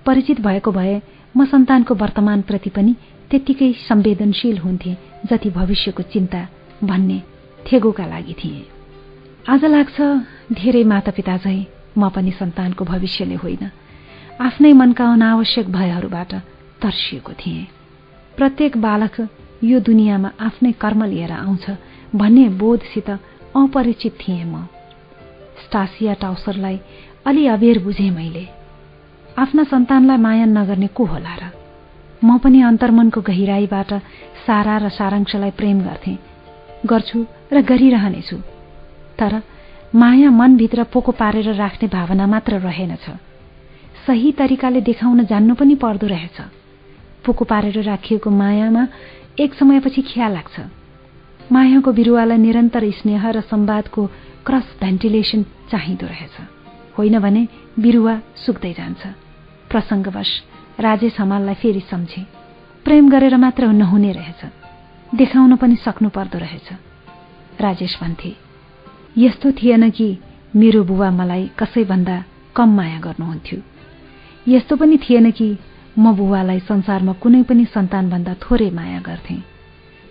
परिचित 0.07 0.41
भएको 0.41 0.73
भए 0.73 1.01
म 1.35 1.45
सन्तानको 1.45 1.95
वर्तमानप्रति 1.95 2.71
पनि 2.71 2.93
त्यत्तिकै 3.31 3.73
संवेदनशील 3.89 4.59
हुन्थे 4.59 4.97
जति 5.31 5.51
भविष्यको 5.51 6.03
चिन्ता 6.13 6.41
भन्ने 6.85 7.19
थेगोका 7.61 8.07
लागि 8.07 8.35
थिए। 8.35 8.65
आज 9.49 9.65
लाग्छ 9.65 10.01
धेरै 10.53 10.85
मातापिता 10.85 11.37
झै 11.37 11.59
म 11.99 12.09
पनि 12.09 12.31
सन्तानको 12.31 12.85
भविष्यले 12.85 13.35
होइन 13.35 13.65
आफ्नै 14.41 14.73
मनका 14.73 15.07
अनावश्यक 15.13 15.67
भयहरूबाट 15.73 16.33
तर्सिएको 16.83 17.33
थिएँ। 17.33 17.67
प्रत्येक 18.37 18.77
बालक 18.77 19.17
यो 19.65 19.81
दुनियाँमा 19.81 20.31
आफ्नै 20.41 20.73
कर्म 20.83 21.05
लिएर 21.05 21.33
आउँछ 21.33 21.65
भन्ने 22.15 22.49
बोधसित 22.61 23.11
अपरिचित 23.11 24.15
थिएँ 24.21 24.45
म। 24.45 24.67
स्टासिया 25.65 26.15
टाउसरलाई 26.15 26.79
अलि 27.27 27.47
अबेर 27.47 27.79
बुझेँ 27.85 28.11
मैले। 28.11 28.45
आफ्ना 29.39 29.65
सन्तानलाई 29.65 30.17
माया 30.17 30.45
नगर्ने 30.45 30.87
को 30.87 31.05
होला 31.05 31.35
र? 31.35 31.43
म 32.25 32.39
पनि 32.39 32.61
अन्तर्मनको 32.63 33.21
गहिराईबाट 33.21 33.93
सारा 34.47 34.77
र 34.79 34.89
सारांशलाई 34.89 35.51
प्रेम 35.51 35.81
गर्थे 35.81 36.19
गर्छु 36.87 37.25
र 37.53 37.63
गरिरहनेछु। 37.63 38.37
तर 39.19 39.43
माया 39.95 40.31
मनभित्र 40.31 40.85
पोको 40.85 41.13
पारेर 41.13 41.55
राख्ने 41.55 41.89
भावना 41.89 42.27
मात्र 42.27 42.59
रहेनछ। 42.61 43.07
सही 44.07 44.33
तरिकाले 44.33 44.81
देखाउन 44.81 45.25
जान्नु 45.25 45.55
पनि 45.55 45.75
पर्दो 45.75 46.07
रहेछ। 46.07 46.39
पोको 47.25 47.45
पारेर 47.45 47.83
राखिएको 47.83 48.31
मायामा 48.31 48.87
एक 49.41 49.55
समयपछि 49.55 50.03
खिया 50.03 50.29
लाग्छ। 50.29 50.61
मायाको 51.53 51.93
बिरुवालाई 51.93 52.39
निरन्तर 52.39 52.91
स्नेह 52.91 53.31
र 53.31 53.41
संवादको 53.41 54.07
क्रस 54.47 54.77
भेन्टिलेसन 54.81 55.43
चाहिँदो 55.71 56.07
रहेछ। 56.07 56.37
होइन 56.99 57.19
भने 57.19 57.49
बिरुवा 57.79 58.21
सुक्दै 58.47 58.73
जान्छ। 58.73 59.07
प्रसङ्गवश 59.71 60.43
राजेश 60.81 61.21
हमाललाई 61.21 61.55
फेरि 61.55 61.81
सम्झे। 61.81 62.27
प्रेम 62.85 63.11
गरेर 63.11 63.37
मात्र 63.37 63.67
नहुने 63.67 64.13
रहेछ। 64.13 64.45
देखाउन 65.15 65.57
पनि 65.57 65.77
सक्नु 65.77 66.09
पर्दो 66.09 66.39
रहेछ। 66.39 66.69
राजेश 67.61 67.99
भन्थे 68.01 68.37
यस्तो 69.19 69.53
थिएन 69.53 69.91
कि 69.91 70.19
मेरो 70.57 70.85
बुबा 70.85 71.11
मलाई 71.11 71.51
कसैभन्दा 71.59 72.25
कम 72.57 72.77
माया 72.77 73.01
गर्नुहुन्थ्यो। 73.01 73.61
यस्तो 74.49 74.77
पनि 74.77 74.99
थिएन 74.99 75.31
कि 75.31 75.59
म 75.99 76.17
बुबालाई 76.17 76.61
संसारमा 76.61 77.13
कुनै 77.13 77.43
पनि 77.43 77.65
सन्तानभन्दा 77.65 78.35
थोरै 78.35 78.71
माया 78.71 79.01
गर्थे। 79.01 79.37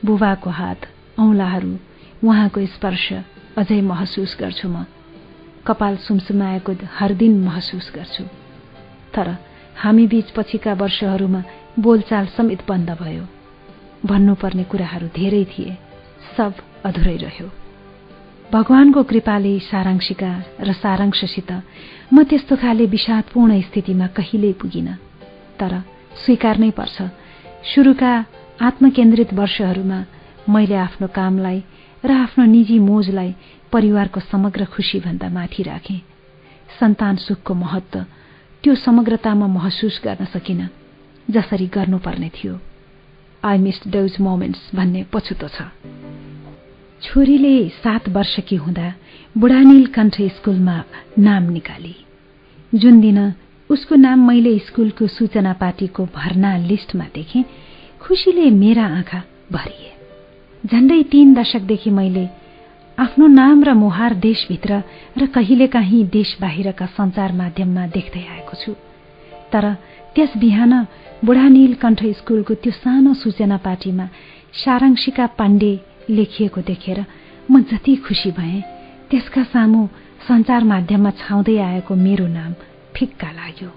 बुबाको 0.05 0.49
हात 0.49 0.81
औंलाहरू 1.19 1.77
उहाँको 2.23 2.65
स्पर्श 2.65 3.13
अझै 3.57 3.81
महसुस 3.81 4.37
गर्छु 4.39 4.69
म। 4.69 4.85
कपाल 5.67 5.95
सुमसुमाएको 5.97 6.73
हर 6.97 7.13
दिन 7.13 7.39
महसुस 7.39 7.91
गर्छु। 7.95 8.23
तर 9.15 9.27
हामी 9.75 10.07
बीच 10.07 10.31
पछिका 10.31 10.73
वर्षहरूमा 10.73 11.41
बोलचाल 11.79 12.25
समेत 12.25 12.61
बन्द 12.67 12.89
भयो। 13.01 13.23
भन्नुपर्ने 14.05 14.63
कुराहरू 14.63 15.07
धेरै 15.15 15.43
थिए 15.45 15.77
सब 16.37 16.53
अधुरै 16.85 17.17
रह्यो। 17.17 17.47
भगवानको 18.51 19.03
कृपाले 19.03 19.59
सारांशिका 19.59 20.31
र 20.61 20.73
सारांशसित 20.73 21.51
म 22.13 22.23
त्यस्तो 22.23 22.55
खाले 22.55 22.85
विषादपूर्ण 22.85 23.61
स्थितिमा 23.61 24.07
कहिल्यै 24.07 24.53
पुगिन। 24.53 24.87
तर 25.59 25.73
स्वीकार्नै 26.25 26.71
पर्छ 26.71 27.01
सुरुका 27.63 28.13
आत्मकेन्द्रित 28.61 29.33
वर्षहरूमा 29.33 29.99
मैले 30.49 30.75
आफ्नो 30.75 31.07
कामलाई 31.07 31.59
र 32.05 32.11
आफ्नो 32.11 32.45
निजी 32.45 32.79
मोजलाई 32.79 33.31
परिवारको 33.73 34.19
समग्र 34.19 34.65
खुसीभन्दा 34.65 35.29
माथि 35.29 35.63
राखेँ। 35.63 35.99
सन्तान 36.79 37.15
सुखको 37.15 37.53
महत्व 37.53 38.05
त्यो 38.63 38.75
समग्रतामा 38.75 39.47
महसुस 39.47 40.01
गर्न 40.03 40.25
सकिन 40.25 40.67
जसरी 41.29 41.67
गर्नुपर्ने 41.67 42.29
थियो। 42.29 42.59
आई 43.43 43.57
मिस 43.57 43.79
डोज 43.87 44.17
मोमेन्ट्स 44.19 44.69
भन्ने 44.75 45.03
पछुतो 45.13 45.47
छ। 45.47 45.61
छोरीले 47.01 47.69
सात 47.83 48.09
वर्षकी 48.09 48.55
हुँदा 48.55 48.93
बुढानील 49.37 49.85
कण्ठ 49.85 50.21
स्कुलमा 50.21 50.83
नाम 51.19 51.43
निकाली। 51.49 51.95
जुन 52.75 53.01
दिन 53.01 53.19
उसको 53.69 53.95
नाम 53.95 54.27
मैले 54.27 54.57
स्कुलको 54.59 55.07
सूचना 55.07 55.53
पार्टीको 55.53 56.05
भर्ना 56.05 56.57
लिस्टमा 56.57 57.05
देखेँ 57.15 57.43
खुसीले 58.01 58.49
मेरा 58.49 58.85
आँखा 58.87 59.21
भरिए। 59.51 59.91
झण्डै 60.63 61.01
तीन 61.03 61.33
दशकदेखि 61.33 61.89
मैले 61.89 62.27
आफ्नो 62.97 63.27
नाम 63.27 63.63
र 63.63 63.73
मुहार 63.73 64.13
देशभित्र 64.13 64.81
र 65.17 65.25
कहिलेकाहीँ 65.35 66.03
देश 66.09 66.35
बाहिरका 66.41 66.85
सञ्चार 66.85 67.31
माध्यममा 67.31 67.85
देख्दै 67.87 68.23
आएको 68.27 68.55
छु। 68.55 68.71
तर 69.51 69.65
त्यस 70.15 70.37
बिहान 70.37 70.73
बुढानील 71.25 71.73
कण्ठ 71.81 72.01
स्कुलको 72.19 72.53
त्यो 72.53 72.71
सानो 72.73 73.13
सूचना 73.13 73.57
पार्टीमा 73.57 74.05
सारांशिका 74.53 75.25
पाण्डे 75.39 75.73
लेखिएको 76.09 76.61
देखेर 76.61 76.99
म 77.51 77.61
जति 77.71 77.95
खुसी 78.05 78.31
भएँ 78.31 78.61
त्यसका 79.09 79.43
सामु 79.43 79.87
सञ्चार 80.27 80.63
माध्यममा 80.63 81.11
छाउँदै 81.19 81.57
आएको 81.57 81.95
मेरो 81.95 82.27
नाम 82.27 82.53
फिक्का 82.95 83.31
लाग्यो। 83.31 83.69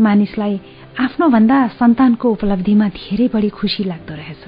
मानिसलाई 0.00 0.60
आफ्नो 1.00 1.28
भन्दा 1.28 1.56
सन्तानको 1.78 2.30
उपलब्धिमा 2.30 2.88
धेरै 2.88 3.28
बढी 3.34 3.48
खुसी 3.48 3.84
लाग्दो 3.84 4.14
रहेछ। 4.14 4.42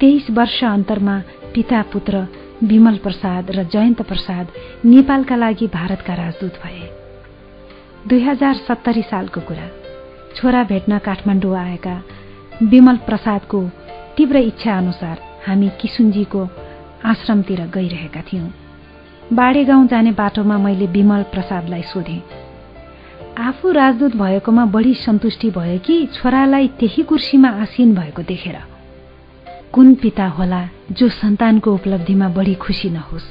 तेइस 0.00 0.30
वर्ष 0.30 0.62
अन्तरमा 0.64 1.16
पिता 1.54 1.82
पुत्र 1.92 2.26
विमल 2.62 2.96
प्रसाद 2.96 3.50
र 3.50 3.62
जयन्त 3.62 4.02
प्रसाद 4.02 4.48
नेपालका 4.84 5.36
लागि 5.36 5.66
भारतका 5.66 6.14
राजदूत 6.14 6.52
भए। 6.64 6.90
दुई 8.08 8.20
हजार 8.20 8.54
सत्तरी 8.54 9.02
सालको 9.02 9.40
कुरा। 9.40 9.68
छोरा 10.36 10.62
भेट्न 10.64 10.98
काठमाडौँ 10.98 11.56
आएका 11.58 12.02
विमल 12.62 12.96
प्रसादको 12.96 13.62
तीव्र 14.16 14.36
इच्छा 14.36 14.78
अनुसार 14.78 15.18
हामी 15.46 15.70
किसुनजीको 15.80 16.48
आश्रमतिर 17.04 17.66
गइरहेका 17.74 18.20
थियौं। 18.22 18.48
बाडे 19.32 19.64
गाउँ 19.64 19.86
जाने 19.86 20.12
बाटोमा 20.12 20.58
मैले 20.58 20.86
विमल 20.86 21.22
प्रसादलाई 21.22 21.82
सोधे 21.82 22.22
आफू 23.38 23.70
राजदूत 23.70 24.16
भएकोमा 24.16 24.64
बढी 24.64 24.94
सन्तुष्टि 24.94 25.50
भयो 25.50 25.78
कि 25.78 26.06
छोरालाई 26.06 26.68
त्यही 26.68 27.02
कुर्सीमा 27.02 27.48
आसीन 27.48 27.94
भएको 27.94 28.22
देखेर? 28.22 28.71
कुन 29.72 29.94
पिता 29.94 30.26
होला 30.26 30.68
जो 30.92 31.08
सन्तानको 31.08 31.74
उपलब्धिमा 31.74 32.28
बढी 32.28 32.54
खुसी 32.54 32.90
नहोस्? 32.90 33.22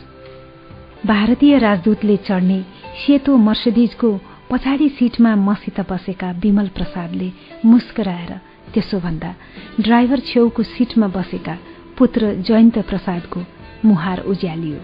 भारतीय 1.06 1.57
राजदूतले 1.57 2.17
चढ्ने 2.17 2.61
सेतो 3.06 3.38
मर्सदिजको 3.38 4.19
पछाडि 4.51 4.90
सिटमा 4.90 5.35
मसित 5.35 5.79
बसेका 5.79 6.31
विमल 6.31 6.67
प्रसादले 6.67 7.31
मुस्कराएर 7.65 8.31
त्यसो 8.74 8.99
भन्दा 8.99 9.35
ड्राइभर 9.79 10.19
छेउको 10.19 10.63
सिटमा 10.63 11.07
बसेका 11.07 11.57
पुत्र 11.97 12.33
जयन्त 12.33 12.79
प्रसादको 12.79 13.40
मुहार 13.85 14.19
उज्यालियो। 14.19 14.79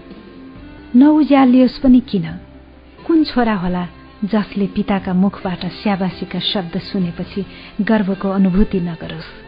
नउज्यालियोस् 0.96 1.82
पनि 1.82 2.00
किन? 2.00 2.30
कुन 3.06 3.24
छोरा 3.24 3.54
होला 3.54 3.88
जसले 4.24 4.66
पिताका 4.66 5.12
मुखबाट 5.14 5.66
स्याबासीका 5.66 6.38
शब्द 6.38 6.78
सुनेपछि 6.78 7.46
गर्वको 7.80 8.30
अनुभूति 8.30 8.80
नगरोस्? 8.80 9.47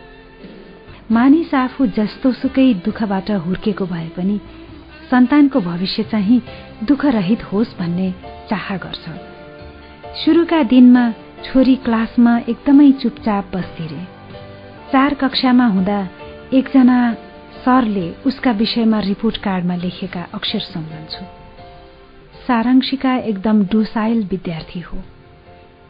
मानिस 1.12 1.54
आफू 1.54 1.86
जस्तो 1.86 2.32
सुकै 2.32 2.74
दुःखबाट 2.74 3.30
हुर्केको 3.30 3.86
भए 3.86 4.08
पनि 4.08 4.40
सन्तानको 5.10 5.60
भविष्य 5.60 6.02
चाहिँ 6.02 6.42
दुःखरहित 6.84 7.42
होस् 7.42 7.78
भन्ने 7.78 8.14
चाह 8.50 8.76
गर्छ। 8.76 9.08
सुरुका 10.16 10.62
दिनमा 10.62 11.10
छोरी 11.44 11.76
क्लासमा 11.76 12.38
एकदमै 12.38 12.92
चुपचाप 12.92 13.56
बस्दिरे 13.56 14.04
चार 14.92 15.14
कक्षामा 15.14 15.66
हुँदा 15.66 16.08
एकजना 16.54 17.14
सरले 17.64 18.14
उसका 18.26 18.50
विषयमा 18.50 19.00
रिपोर्ट 19.00 19.36
कार्डमा 19.36 19.74
लेखेका 19.74 20.26
अक्षर 20.34 20.60
सम्झन्छु। 20.60 21.24
सारांशिका 22.46 23.16
एकदम 23.16 23.64
डोसाइल 23.64 24.24
विद्यार्थी 24.24 24.80
हो। 24.80 24.98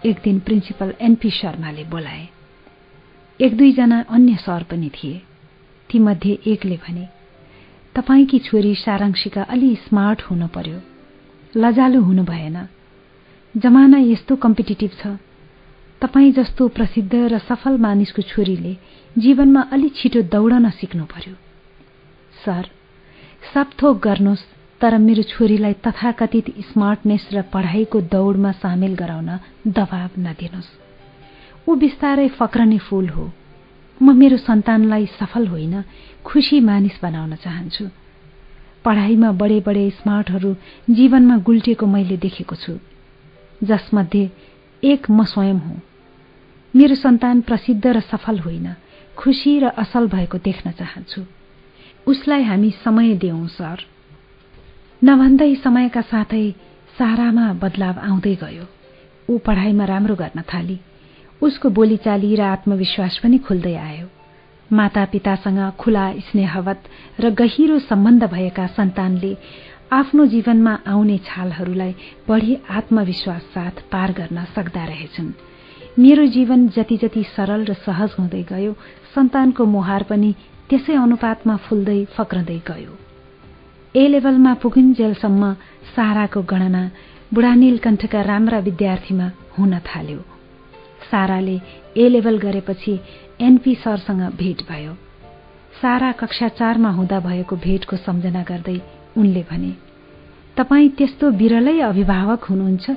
एक 0.05 0.21
दिन 0.25 0.41
प्रिन्सिपल 0.41 0.95
एनपी 1.01 1.31
शर्माले 1.31 1.85
बोलाए 1.85 2.29
एक 3.41 3.57
दुईजना 3.57 3.99
अन्य 4.09 4.37
सर 4.37 4.63
पनि 4.63 4.89
थिए। 4.89 5.21
तीमध्ये 5.91 6.33
एकले 6.47 6.77
भने 6.77 7.07
तपाईँकी 7.95 8.39
छोरी 8.39 8.75
सारांशिका 8.75 9.43
अलि 9.43 9.75
स्मार्ट 9.77 10.23
हुन 10.23 10.47
पर्यो। 10.47 10.81
लजालु 11.57 12.01
हुनु 12.01 12.25
भएन। 12.25 12.57
जमाना 13.55 13.99
यस्तो 13.99 14.37
कम्पिटिटिभ 14.37 14.91
छ। 14.91 15.07
तपाईँ 16.03 16.33
जस्तो 16.33 16.69
प्रसिद्ध 16.69 17.15
र 17.15 17.39
सफल 17.39 17.79
मानिसको 17.79 18.23
छोरीले 18.23 18.77
जीवनमा 19.17 19.63
अलि 19.73 19.89
छिटो 19.89 20.23
दौडन 20.29 20.71
सिक्नु 20.71 21.05
पर्यो। 21.05 21.35
सर 22.45 22.69
सब 23.55 23.71
थोक 23.83 24.01
गर्नुहोस् 24.05 24.45
तर 24.81 24.99
मेरो 24.99 25.23
छोरीलाई 25.23 25.73
तथाकथित 25.87 26.47
स्मार्टनेस 26.69 27.29
र 27.33 27.43
पढाइको 27.53 28.01
दौडमा 28.01 28.53
सामेल 28.53 28.95
गराउन 28.95 29.31
दबाव 29.67 30.11
नदिनुहोस्। 30.19 30.90
ऊ 31.69 31.75
बिस्तारै 31.75 32.29
फक्रने 32.29 32.79
फूल 32.79 33.09
हो। 33.09 33.33
म 34.03 34.17
मेरो 34.17 34.37
सन्तानलाई 34.37 35.07
सफल 35.07 35.47
होइन 35.47 35.85
खुसी 36.25 36.61
मानिस 36.61 37.01
बनाउन 37.03 37.35
चाहन्छु। 37.35 37.89
पढाइमा 38.85 39.33
बडे 39.33 39.61
बडे 39.61 39.91
स्मार्टहरू 39.91 40.55
जीवनमा 40.91 41.37
गुल्टिएको 41.39 41.87
मैले 41.87 42.17
देखेको 42.17 42.57
छु। 42.57 42.79
जसमध्ये 43.65 44.31
एक 44.85 45.11
म 45.11 45.25
स्वयं 45.25 45.55
हुँ। 45.55 45.83
मेरो 46.77 46.95
सन्तान 46.95 47.41
प्रसिद्ध 47.41 47.87
र 47.87 48.01
सफल 48.01 48.39
होइन 48.39 48.75
खुसी 49.17 49.59
र 49.59 49.69
असल 49.69 50.09
भएको 50.09 50.39
देख्न 50.39 50.71
चाहन्छु। 50.71 51.23
उसलाई 52.07 52.43
हामी 52.43 52.71
समय 52.71 53.15
देऊ 53.15 53.47
सर। 53.47 53.79
नभन्दै 55.05 55.55
समयका 55.55 56.01
साथै 56.01 56.51
सारामा 56.99 57.53
बदलाव 57.53 57.99
आउँदै 57.99 58.35
गयो। 58.35 58.65
ऊ 59.31 59.39
पढाइमा 59.39 59.85
राम्रो 59.85 60.15
गर्न 60.15 60.43
थाली। 60.43 60.79
उसको 61.43 61.69
बोलीचाली 61.71 62.35
र 62.37 62.41
आत्मविश्वास 62.55 63.19
पनि 63.23 63.39
खुल्दै 63.39 63.75
आयो। 63.75 64.07
मातापितासँग 64.71 65.61
खुला 65.81 66.05
स्नेहवत 66.29 66.81
र 67.21 67.31
गहिरो 67.41 67.79
सम्बन्ध 67.91 68.25
भएका 68.25 68.67
सन्तानले 68.77 69.33
आफ्नो 69.93 70.27
जीवनमा 70.33 70.75
आउने 70.87 71.17
छालहरूलाई 71.27 71.95
बढी 72.29 72.57
आत्मविश्वास 72.71 73.43
साथ 73.55 73.83
पार 73.93 74.13
गर्न 74.19 74.45
सक्दा 74.55 74.85
रहेछन्। 74.85 75.33
मेरो 75.99 76.27
जीवन 76.37 76.69
जति 76.77 76.97
जति 76.97 77.23
सरल 77.37 77.65
र 77.65 77.75
सहज 77.75 78.11
हुँदै 78.19 78.43
गयो 78.51 78.73
सन्तानको 79.15 79.65
मुहार 79.67 80.03
पनि 80.11 80.35
त्यसै 80.71 80.95
अनुपातमा 80.95 81.57
फुल्दै 81.67 82.05
फक्रँदै 82.17 82.61
गयो। 82.69 82.93
ए 83.95 84.07
लेभलमा 84.09 84.53
पुगिन्जेलसम्म 84.63 85.53
साराको 85.95 86.43
गणना 86.43 86.83
बुढा 87.35 87.55
नीलकण्ठका 87.55 88.21
राम्रा 88.23 88.59
विद्यार्थीमा 88.69 89.27
हुन 89.59 89.79
थाल्यो। 89.89 90.21
साराले 91.11 91.59
ए 91.97 92.09
लेभल 92.09 92.39
गरेपछि 92.39 92.99
एनपी 93.41 93.75
सरसँग 93.75 94.23
भेट 94.39 94.63
भयो। 94.71 94.95
सारा 95.81 96.11
कक्षा 96.13 96.49
चारमा 96.49 96.91
हुँदा 96.91 97.21
भएको 97.21 97.57
भेटको 97.57 97.97
सम्झना 97.97 98.43
गर्दै 98.43 98.79
उनले 99.17 99.43
भने 99.51 99.73
तपाईँ 100.57 100.89
त्यस्तो 100.99 101.31
विरलै 101.41 101.79
अभिभावक 101.81 102.45
हुनुहुन्छ 102.45 102.91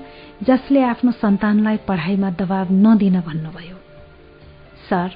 जसले 0.44 0.81
आफ्नो 0.83 1.12
सन्तानलाई 1.12 1.78
पढाइमा 1.88 2.29
दबाव 2.40 2.67
नदिन 2.76 3.19
भन्नुभयो। 3.22 3.78
सर 4.90 5.10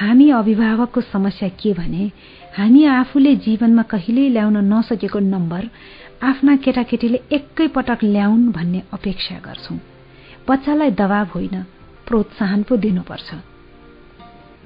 हामी 0.00 0.28
अभिभावकको 0.30 1.00
समस्या 1.00 1.48
के 1.60 1.72
भने 1.72 2.10
हामी 2.56 2.84
आफूले 2.84 3.34
जीवनमा 3.46 3.82
कहिल्यै 3.92 4.28
ल्याउन 4.28 4.56
नसकेको 4.72 5.18
नम्बर 5.18 5.62
आफ्ना 6.22 6.56
केटाकेटीले 6.64 7.20
एकै 7.32 7.66
पटक 7.68 8.04
ल्याउन् 8.04 8.52
भन्ने 8.52 8.82
अपेक्षा 8.92 9.36
गर्छौं। 9.46 9.78
बच्चालाई 10.48 10.90
दबाव 10.90 11.26
होइन। 11.34 11.56
प्रोत्साहन 12.06 12.62
पो 12.62 12.76
दिनुपर्छ। 12.76 13.34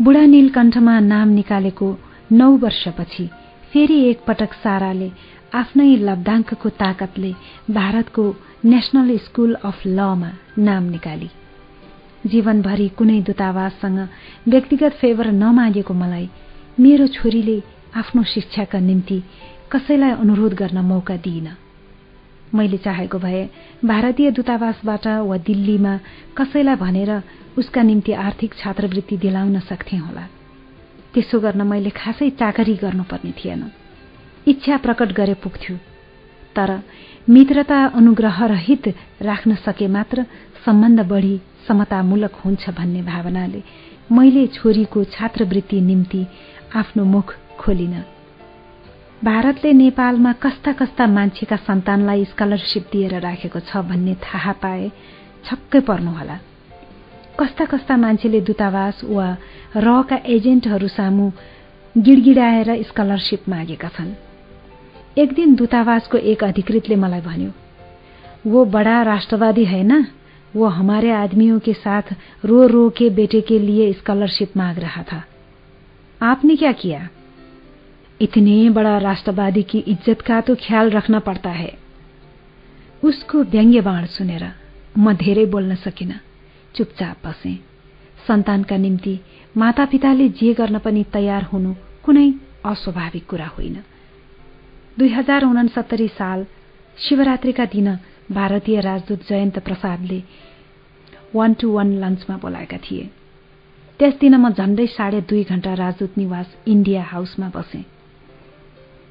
बुढा 0.02 0.24
नीलकण्ठमा 0.26 0.94
नाम 1.00 1.28
निकालेको 1.28 1.88
नौ 2.32 2.50
वर्षपछि 2.56 3.26
फेरि 3.72 3.98
एकपटक 4.10 4.52
साराले 4.62 5.10
आफ्नै 5.54 5.90
लब्धाङ्कको 5.96 6.68
ताकतले 6.82 7.32
भारतको 7.70 8.24
नेशनल 8.64 9.16
स्कूल 9.16 9.54
अफ 9.64 9.86
लमा 9.86 10.30
नाम 10.58 10.84
निकाली। 10.84 11.30
जीवनभरि 12.26 12.88
कुनै 12.88 13.20
दूतावाससँग 13.20 13.98
व्यक्तिगत 14.48 14.92
फेभर 15.00 15.26
नमागेको 15.32 15.94
मलाई 15.94 16.28
मेरो 16.80 17.06
छोरीले 17.06 17.58
आफ्नो 17.96 18.22
शिक्षाका 18.24 18.78
निम्ति 18.80 19.18
कसैलाई 19.72 20.10
अनुरोध 20.10 20.54
गर्न 20.54 20.78
मौका 20.84 21.16
दिइन। 21.16 21.48
मैले 22.54 22.76
चाहेको 22.76 23.18
भए 23.18 23.48
भारतीय 23.84 24.30
दूतावासबाट 24.30 25.06
वा 25.06 25.36
दिल्लीमा 25.36 25.96
कसैलाई 26.36 26.76
भनेर 26.76 27.12
उसका 27.58 27.82
निम्ति 27.82 28.12
आर्थिक 28.12 28.54
छात्रवृत्ति 28.54 29.16
दिलाउन 29.16 29.58
सक्थे 29.60 29.96
होला। 29.96 30.24
त्यसो 31.14 31.40
गर्न 31.40 31.62
मैले 31.66 31.90
खासै 31.90 32.30
चाकरी 32.30 32.74
गर्नुपर्ने 32.76 33.32
थिएन। 33.38 33.62
इच्छा 34.48 34.76
प्रकट 34.76 35.12
गरे 35.12 35.34
पुग्थ्यो। 35.34 35.76
तर 36.56 36.70
मित्रता 37.28 37.78
अनुग्रह 37.94 38.44
रहित 38.46 38.88
राख्न 39.22 39.54
सके 39.54 39.86
मात्र 39.86 40.26
सम्बन्ध 40.64 41.00
बढी 41.08 41.40
समतामूलक 41.68 42.34
हुन्छ 42.44 42.70
भन्ने 42.70 43.02
भावनाले 43.02 43.62
मैले 44.12 44.46
छोरीको 44.46 45.04
छात्रवृत्ति 45.04 45.80
निम्ति 45.80 46.26
आफ्नो 46.74 47.04
मुख 47.04 47.34
खोलिन। 47.58 47.94
भारतले 49.24 49.72
नेपालमा 49.72 50.32
कस्ता 50.32 50.72
कस्ता 50.72 51.06
मान्छेका 51.06 51.56
सन्तानलाई 51.56 52.24
स्कलरसिप 52.24 52.84
दिएर 52.92 53.18
राखेको 53.20 53.60
छ 53.60 53.76
भन्ने 53.84 54.14
थाहा 54.16 54.52
पाए 54.56 54.88
छक्कै 55.44 55.80
पर्नुहोला। 55.80 56.36
कस्ता 57.40 57.64
कस्ता 57.64 57.96
मान्छेले 57.96 58.40
दूतावास 58.40 59.00
वा 59.04 59.26
रहका 59.76 60.16
एजेन्टहरू 60.26 60.88
सामु 60.88 61.30
गिडगिडाएर 61.94 62.82
स्कलरसिप 62.82 63.48
मागेका 63.48 63.88
छन्। 63.88 64.16
एक 65.18 65.34
दिन 65.34 65.54
दूतावासको 65.54 66.18
एक 66.32 66.44
अधिकृतले 66.44 66.96
मलाई 66.96 67.20
भन्यो 67.20 67.52
वो 68.46 68.64
बड़ा 68.64 69.02
राष्ट्रवादी 69.02 69.64
है 69.64 69.82
ना? 69.84 70.04
वो 70.56 70.66
हमारे 70.66 71.10
आदमियों 71.12 71.58
के 71.60 71.74
साथ 71.76 72.16
रो 72.44 72.66
रो 72.66 72.88
के 72.90 73.10
बेटे 73.12 73.40
के 73.40 73.58
लिए 73.58 73.92
स्कॉलरशिप 73.92 74.56
मांग 74.56 74.78
रहा 74.78 75.02
था। 75.02 75.24
आपने 76.20 76.56
क्या 76.56 76.72
किया? 76.72 77.08
इतने 78.20 78.70
बड़ा 78.70 78.98
राष्ट्रवादी 78.98 79.62
की 79.62 79.78
इज्जत 79.78 80.20
का 80.20 80.40
तो 80.40 80.54
ख्याल 80.54 80.90
रखना 80.90 81.18
पड़ता 81.18 81.50
है। 81.50 81.72
उसको 83.04 83.42
व्यङ्ग्य 83.42 83.80
बाण 83.80 84.06
सुनेर 84.06 84.44
म 84.98 85.12
धेरै 85.12 85.44
बोल्न 85.46 85.74
सकिन। 85.74 86.12
चुपचाप 86.74 87.16
बसे। 87.26 87.54
सन्तानका 88.26 88.76
निम्ति 88.76 89.18
मातापिताले 89.56 90.28
जे 90.28 90.52
गर्न 90.54 90.78
पनि 90.78 91.04
तयार 91.12 91.42
हुनु 91.42 91.74
कुनै 92.04 92.28
अस्वाभाविक 92.64 93.26
कुरा 93.26 93.46
होइन। 93.46 93.76
दुई 94.98 95.08
हजार 95.08 95.44
उनसत्तरी 95.44 96.08
साल 96.08 96.46
शिवरात्रिका 96.96 97.64
दिन 97.64 97.96
भारतीय 98.32 98.80
राजदूत 98.80 99.20
जयन्त 99.28 99.58
प्रसादले 99.58 100.22
वान 101.34 101.54
टू 101.54 101.72
वान 101.72 101.94
लन्चमा 102.00 102.36
बोलाएका 102.36 102.76
थिए। 102.76 103.10
त्यस 103.98 104.14
दिन 104.20 104.34
म 104.34 104.50
झण्डै 104.50 104.86
साढे 104.86 105.20
दुई 105.20 105.44
घण्टा 105.44 105.74
राजदूत 105.74 106.18
निवास 106.18 106.56
इण्डिया 106.68 107.02
हाउसमा 107.02 107.48
बसेँ। 107.56 107.84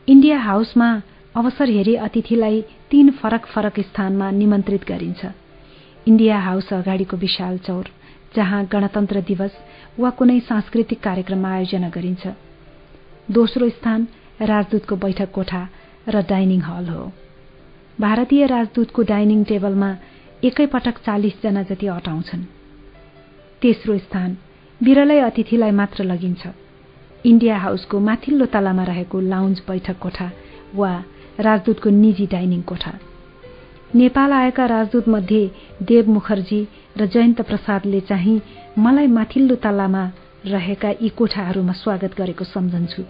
इण्डिया 0.09 0.38
हाउसमा 0.40 0.90
अवसर 1.38 1.69
हेरी 1.69 1.93
अतिथिलाई 1.95 2.61
तीन 2.92 3.09
फरक 3.11 3.45
फरक 3.45 3.79
स्थानमा 3.79 4.29
निमन्त्रित 4.31 4.83
गरिन्छ। 4.88 5.25
इण्डिया 6.08 6.38
हाउस 6.40 6.72
अगाडिको 6.74 7.17
विशाल 7.17 7.58
चौर 7.58 7.90
जहाँ 8.35 8.63
गणतन्त्र 8.72 9.22
दिवस 9.22 9.58
वा 9.99 10.09
कुनै 10.09 10.40
सांस्कृतिक 10.40 10.99
कार्यक्रम 11.03 11.45
आयोजना 11.45 11.90
गरिन्छ। 11.90 12.27
दोस्रो 13.29 13.69
स्थान 13.69 14.08
राजदूतको 14.42 14.95
बैठक 14.95 15.31
कोठा 15.31 15.61
र 16.09 16.22
डाइनिङ 16.25 16.61
हल 16.61 16.88
हो। 16.90 17.06
भारतीय 17.99 18.45
राजदूतको 18.45 19.01
डाइनिङ 19.03 19.43
टेबलमा 19.43 19.92
एकैपटक 20.43 20.97
चालिसजना 21.06 21.63
जति 21.69 21.88
अटाउँछन्। 21.88 22.43
तेस्रो 23.61 23.97
स्थान 23.97 24.38
बिरलै 24.81 25.19
अतिथिलाई 25.19 25.72
मात्र 25.72 26.03
लगिन्छ। 26.03 26.47
इण्डिया 27.26 27.58
हाउसको 27.58 28.00
माथिल्लो 28.00 28.46
तलामा 28.46 28.84
रहेको 28.84 29.19
लाउन्ज 29.19 29.62
बैठक 29.68 29.98
कोठा 30.00 30.32
वा 30.76 30.92
राजदूतको 31.40 31.90
निजी 31.90 32.26
डाइनिङ 32.26 32.62
कोठा। 32.62 32.92
नेपाल 33.96 34.32
आएका 34.34 34.66
राजदूत 34.66 35.08
मध्ये 35.08 35.52
देव 35.84 36.10
मुखर्जी 36.10 36.62
र 36.98 37.06
जयन्त 37.06 37.42
प्रसादले 37.42 38.00
चाहिँ 38.02 38.42
मलाई 38.78 39.08
माथिल्लो 39.08 39.56
तलामा 39.56 40.03
रहेका 40.46 40.90
यी 41.02 41.10
कोठाहरूमा 41.10 41.74
स्वागत 41.74 42.16
गरेको 42.18 42.46
सम्झन्छु। 42.46 43.03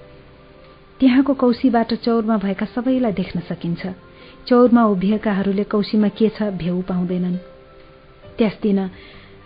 त्यहाँको 1.00 1.34
कौशीबाट 1.34 1.94
चौरमा 1.94 2.38
भएका 2.38 2.66
सबैलाई 2.66 3.12
देख्न 3.12 3.40
सकिन्छ। 3.50 3.88
चौरमा 4.48 4.86
उभिएकाहरूले 4.86 5.64
कौशीमा 5.64 6.08
के 6.18 6.30
छ 6.30 6.50
भेउ 6.58 6.82
पाउँदैनन्। 6.82 7.38
त्यस 8.38 8.58
दिन 8.64 8.80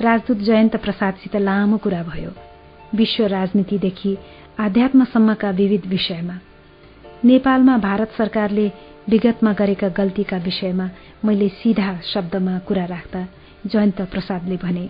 राजदूत 0.01 0.37
जयन्त 0.37 0.75
प्रसादसित 0.75 1.35
लामो 1.35 1.77
कुरा 1.77 2.03
भयो। 2.03 2.31
विश्व 2.95 3.25
राजनीतिदेखि 3.25 4.17
आध्यात्मसम्मका 4.59 5.49
विविध 5.49 5.85
विषयमा। 5.85 6.33
नेपालमा 7.25 7.77
भारत 7.77 8.11
सरकारले 8.17 8.67
विगतमा 9.09 9.53
गरेका 9.53 9.87
गल्तीका 9.87 10.37
विषयमा 10.37 10.89
मैले 11.25 11.49
सिधा 11.49 11.99
शब्दमा 12.03 12.59
कुरा 12.59 12.85
राख्दा 12.85 13.27
जयन्त 13.65 14.01
प्रसादले 14.01 14.57
भने 14.57 14.89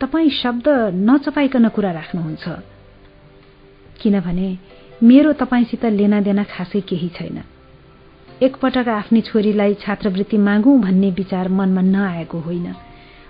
तपाईँ 0.00 0.30
शब्द 0.30 0.68
नचपाइकन 0.94 1.68
कुरा 1.68 1.92
राख्नुहुन्छ। 1.92 2.48
किनभने 4.00 4.58
मेरो 5.02 5.32
तपाईँसित 5.32 5.84
लेनादेना 5.84 6.44
खासै 6.44 6.80
केही 6.80 7.08
छैन। 7.08 7.42
एकपटक 8.42 8.88
आफ्नी 8.88 9.20
छोरीलाई 9.20 9.74
छात्रवृत्ति 9.74 10.38
मागौँ 10.38 10.80
भन्ने 10.80 11.10
विचार 11.10 11.48
मनमा 11.48 11.80
नआएको 11.80 12.38
होइन। 12.38 12.74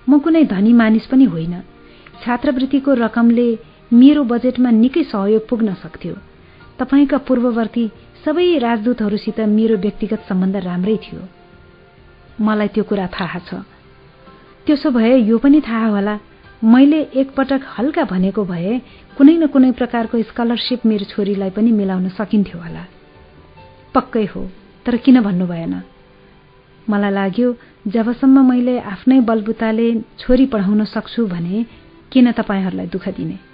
म 0.08 0.18
कुनै 0.18 0.44
धनी 0.44 0.72
मानिस 0.72 1.06
पनि 1.06 1.24
होइन। 1.24 1.60
छात्रवृत्तिको 2.22 2.94
रकमले 2.94 3.69
मेरो 3.92 4.24
बजेटमा 4.24 4.70
निकै 4.70 5.02
सहयोग 5.02 5.48
पुग्न 5.48 5.74
सक्थ्यो। 5.74 6.14
तपाईँका 6.78 7.18
पूर्ववर्ती 7.18 7.84
सबै 8.24 8.58
राजदूतहरूसित 8.58 9.40
मेरो 9.40 9.76
व्यक्तिगत 9.76 10.20
सम्बन्ध 10.28 10.56
राम्रै 10.56 10.96
थियो। 10.96 11.20
मलाई 12.40 12.68
त्यो 12.68 12.84
कुरा 12.84 13.06
थाहा 13.06 13.38
छ। 13.38 13.54
त्यसो 14.66 14.90
भए 14.90 15.16
यो 15.16 15.38
पनि 15.38 15.60
थाहा 15.60 15.86
होला 15.86 16.18
मैले 16.64 17.00
एकपटक 17.02 17.60
हल्का 17.66 18.04
भनेको 18.04 18.44
भए 18.44 18.78
कुनै 19.16 19.36
न 19.36 19.46
कुनै 19.46 19.70
प्रकारको 19.72 20.22
स्कलरसिप 20.22 20.86
मेरो 20.86 21.04
छोरीलाई 21.04 21.50
पनि 21.50 21.72
मिलाउन 21.72 22.08
सकिन्थ्यो 22.08 22.58
होला। 22.62 22.84
पक्कै 23.94 24.24
हो 24.24 24.42
तर 24.86 24.96
किन 24.96 25.20
भन्नु 25.20 25.46
भएन? 25.46 25.74
मलाई 26.90 27.10
लाग्यो 27.10 27.48
जबसम्म 27.86 28.48
मैले 28.50 28.78
आफ्नै 28.78 29.20
बलबुताले 29.20 29.86
छोरी 30.18 30.46
पढाउन 30.46 30.84
सक्छु 30.84 31.26
भने 31.26 31.66
किन 32.12 32.32
तपाईँहरूलाई 32.32 32.86
दुःख 32.86 33.08
दिने? 33.08 33.49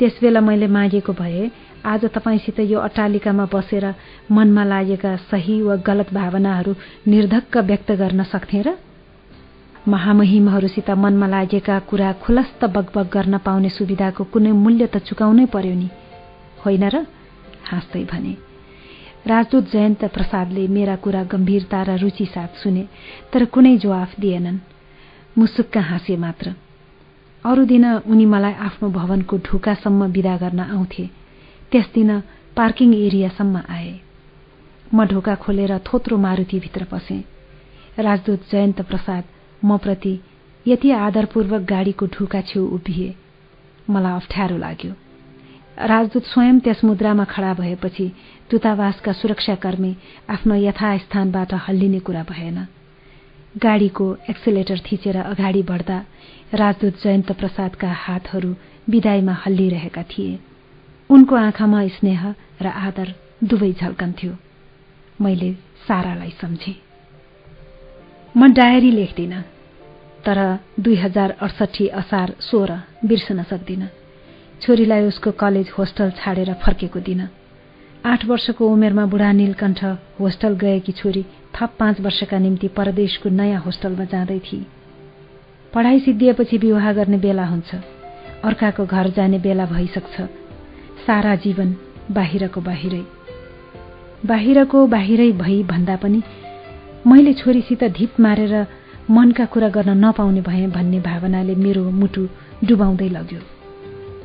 त्यसबेला 0.00 0.40
मैले 0.40 0.66
मागेको 0.66 1.12
भए 1.12 1.50
आज 1.84 2.04
तपाईँसित 2.04 2.60
यो 2.60 2.78
अट्टालिकामा 2.80 3.44
बसेर 3.52 3.84
मनमा 4.30 4.64
लागेका 4.64 5.16
सही 5.30 5.62
वा 5.62 5.76
गलत 5.86 6.14
भावनाहरू 6.14 6.72
निर्धक्क 7.06 7.56
व्यक्त 7.56 7.92
गर्न 7.92 8.22
सक्थेँ 8.24 8.62
र 8.62 8.74
महामहिमहरूसित 9.88 10.90
मनमा 10.90 11.26
लागेका 11.26 11.78
कुरा 11.78 12.12
खुलस्त 12.12 12.64
बगबग 12.64 13.08
गर्न 13.12 13.38
पाउने 13.38 13.68
सुविधाको 13.68 14.24
कुनै 14.24 14.52
मूल्य 14.52 14.86
त 14.86 14.96
चुकाउनै 14.96 15.46
पर्यो 15.46 15.74
नि। 15.74 15.88
होइन 16.64 16.84
र? 16.88 17.04
हाँस्दै 17.64 18.04
भने। 18.04 18.36
राजदूत 19.26 19.70
जयन्त 19.72 20.04
प्रसादले 20.04 20.68
मेरा 20.68 20.96
कुरा 20.96 21.22
गम्भीरता 21.24 21.82
र 21.82 21.96
रुचि 21.96 22.26
साथ 22.26 22.60
सुने 22.62 22.84
तर 23.32 23.44
कुनै 23.44 23.76
जवाफ 23.76 24.20
दिएनन्। 24.20 24.58
मुसुक्क 25.38 25.76
हाँसे 25.76 26.16
मात्र। 26.16 26.52
अरू 27.44 27.64
दिन 27.64 27.84
उनी 28.12 28.24
मलाई 28.26 28.52
आफ्नो 28.52 28.88
भवनको 28.90 29.36
ढुकासम्म 29.38 30.04
विदा 30.12 30.36
गर्न 30.36 30.60
आउँथे। 30.60 31.04
त्यस 31.72 31.86
दिन 31.94 32.10
पार्किङ 32.56 32.94
एरियासम्म 32.94 33.62
आए। 33.68 33.92
म 34.94 35.04
ढोका 35.08 35.34
खोलेर 35.34 35.78
थोत्रो 35.86 36.16
मारुतिभित्र 36.16 36.84
पसेँ। 36.84 37.22
राजदूत 37.98 38.40
जयन्त 38.52 38.80
प्रसाद 38.82 39.24
म 39.64 39.76
प्रति 39.78 40.14
यति 40.66 40.90
आदरपूर्वक 40.90 41.62
गाडीको 41.64 42.06
ढुका 42.06 42.40
छेउ 42.42 42.66
उभिए। 42.76 43.14
मलाई 43.90 44.12
अप्ठ्यारो 44.12 44.56
लाग्यो। 44.56 44.92
राजदूत 45.88 46.24
स्वयं 46.24 46.58
त्यस 46.60 46.84
मुद्रामा 46.84 47.24
खडा 47.24 47.54
भएपछि 47.54 48.06
दूतावासका 48.50 49.12
सुरक्षाकर्मी 49.12 49.96
आफ्नो 50.28 50.54
यथास्थानबाट 50.54 51.54
हल्लिने 51.64 52.00
कुरा 52.04 52.22
भएन। 52.30 52.58
गाडीको 53.56 54.06
एक्सिलेटर 54.30 54.78
थिचेर 54.86 55.16
अगाडि 55.16 55.62
बढ्दा 55.62 55.98
राजदूत 56.54 56.94
जयन्त 57.02 57.30
प्रसादका 57.32 57.88
हातहरू 57.88 58.54
विदाईमा 58.90 59.32
हल्लिरहेका 59.32 60.02
थिए। 60.02 60.38
उनको 61.10 61.36
आँखामा 61.36 61.86
स्नेह 61.88 62.22
र 62.62 62.66
आदर 62.66 63.12
दुवै 63.44 63.72
झल्कन्थ्यो। 63.72 64.32
मैले 65.20 65.52
सारालाई 65.86 66.30
सम्झेँ। 66.40 66.74
म 68.34 68.52
डायरी 68.52 68.90
लेख्दिन 68.90 69.34
तर 70.26 70.38
दुई 70.80 70.96
हजार 70.96 71.30
अडसठी 71.40 71.86
असार 72.00 72.34
सोह्र 72.40 72.80
बिर्सन 73.06 73.42
सक्दिन। 73.42 73.86
छोरीलाई 74.62 75.04
उसको 75.06 75.30
कलेज 75.32 75.70
होस्टल 75.78 76.10
छाडेर 76.18 76.52
फर्केको 76.62 77.00
दिन। 77.00 77.20
आठ 78.06 78.24
वर्षको 78.26 78.68
उमेरमा 78.68 79.06
बुढा 79.06 79.30
नीलकण्ठ 79.32 79.84
होस्टल 80.20 80.54
गएकी 80.56 80.92
छोरी 80.92 81.22
थप 81.54 81.70
पाँच 81.78 82.00
वर्षका 82.00 82.38
निम्ति 82.38 82.68
परदेशको 82.68 83.28
नयाँ 83.28 83.60
होस्टलमा 83.60 84.04
जाँदै 84.04 84.38
थिए 84.38 84.79
पढाइ 85.74 86.00
सिद्धिएपछि 86.00 86.58
विवाह 86.58 86.92
गर्ने 86.92 87.16
बेला 87.16 87.44
हुन्छ। 87.46 87.74
अर्काको 88.44 88.86
घर 88.86 89.10
जाने 89.10 89.38
बेला 89.38 89.66
भइसक्छ। 89.66 90.20
सारा 91.06 91.34
जीवन 91.34 91.76
बाहिरको 92.10 92.60
बाहिरै। 92.60 93.02
बाहिरको 94.26 94.86
बाहिरै 94.86 95.32
भई 95.32 95.62
भन्दा 95.62 95.96
पनि 95.96 96.22
मैले 97.06 97.32
छोरीसित 97.32 97.84
धिप 97.84 98.20
मारेर 98.20 98.66
मनका 99.10 99.44
कुरा 99.44 99.68
गर्न 99.68 100.04
नपाउने 100.04 100.40
भएँ 100.40 100.66
भन्ने 100.66 101.00
भावनाले 101.00 101.54
मेरो 101.54 101.90
मुटु 101.90 102.28
डुबाउँदै 102.64 103.08
लग्यो। 103.08 103.40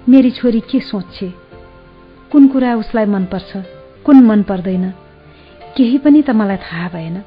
मेरी 0.10 0.32
छोरी 0.32 0.60
के 0.60 0.80
सोच्छे? 0.80 1.34
कुन 2.32 2.48
कुरा 2.48 2.76
उसलाई 2.76 3.06
मनपर्छ? 3.06 3.58
कुन 4.06 4.24
मन 4.24 4.44
पर्दैन 4.44 4.94
केही 5.78 5.98
पनि 5.98 6.22
त 6.22 6.30
मलाई 6.30 6.58
थाहा 6.58 6.90
भएन। 6.90 7.24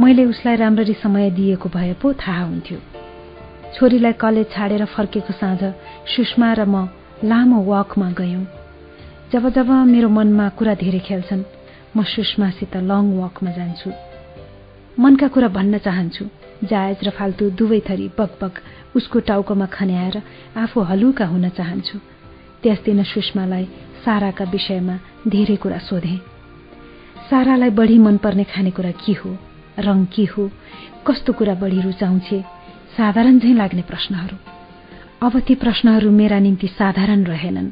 मैले 0.00 0.24
उसलाई 0.24 0.56
राम्ररी 0.56 0.92
समय 0.92 1.30
दिएको 1.30 1.68
भए 1.68 1.92
पो 1.92 2.12
थाहा 2.12 2.44
हुन्थ्यो। 2.44 2.95
छोरीलाई 3.76 4.12
कलेज 4.12 4.46
छाडेर 4.52 4.84
फर्केको 4.84 5.32
साँझ 5.36 5.60
सुषमा 6.08 6.52
र 6.52 6.64
म 6.64 6.88
लामो 7.24 7.60
वकमा 7.60 8.08
गयौं। 8.10 8.44
जब 9.32 9.48
जब 9.52 9.68
मेरो 9.92 10.08
मनमा 10.08 10.48
कुरा 10.48 10.74
धेरै 10.74 10.98
खेल्छन् 10.98 11.42
म 11.96 12.02
सुषमासित 12.02 12.76
लङ 12.76 13.04
वकमा 13.20 13.50
जान्छु। 13.50 13.90
मनका 15.00 15.28
कुरा 15.28 15.48
भन्न 15.48 15.78
चाहन्छु 15.78 16.24
जायज 16.64 16.98
र 17.04 17.10
फाल्तु 17.10 17.50
दुवै 17.50 17.80
थरी 17.84 18.08
बकबक 18.18 18.54
उसको 18.96 19.20
टाउकोमा 19.20 19.66
खन्याएर 19.66 20.16
आफू 20.56 20.80
हलुका 20.80 21.26
हुन 21.26 21.48
चाहन्छु। 21.48 21.98
त्यस 22.62 22.78
दिन 22.84 23.02
सुषमालाई 23.04 23.64
साराका 24.04 24.44
विषयमा 24.44 24.96
धेरै 25.28 25.56
कुरा 25.56 25.78
सोधे। 25.78 26.16
सारालाई 27.28 27.70
बढी 27.70 27.98
मनपर्ने 27.98 28.44
खानेकुरा 28.44 28.90
के 29.04 29.12
हो? 29.12 29.36
रङ 29.78 30.04
के 30.04 30.24
हो? 30.24 30.50
कस्तो 31.06 31.32
कुरा 31.32 31.54
बढी 31.54 31.80
रुचाउँछे? 31.80 32.55
साधारण 32.96 33.38
झैँ 33.38 33.54
लाग्ने 33.54 33.82
प्रश्नहरू। 33.82 34.36
अब 35.26 35.40
ती 35.40 35.54
प्रश्नहरू 35.54 36.10
मेरा 36.10 36.38
निम्ति 36.38 36.66
साधारण 36.66 37.24
रहेनन्। 37.24 37.70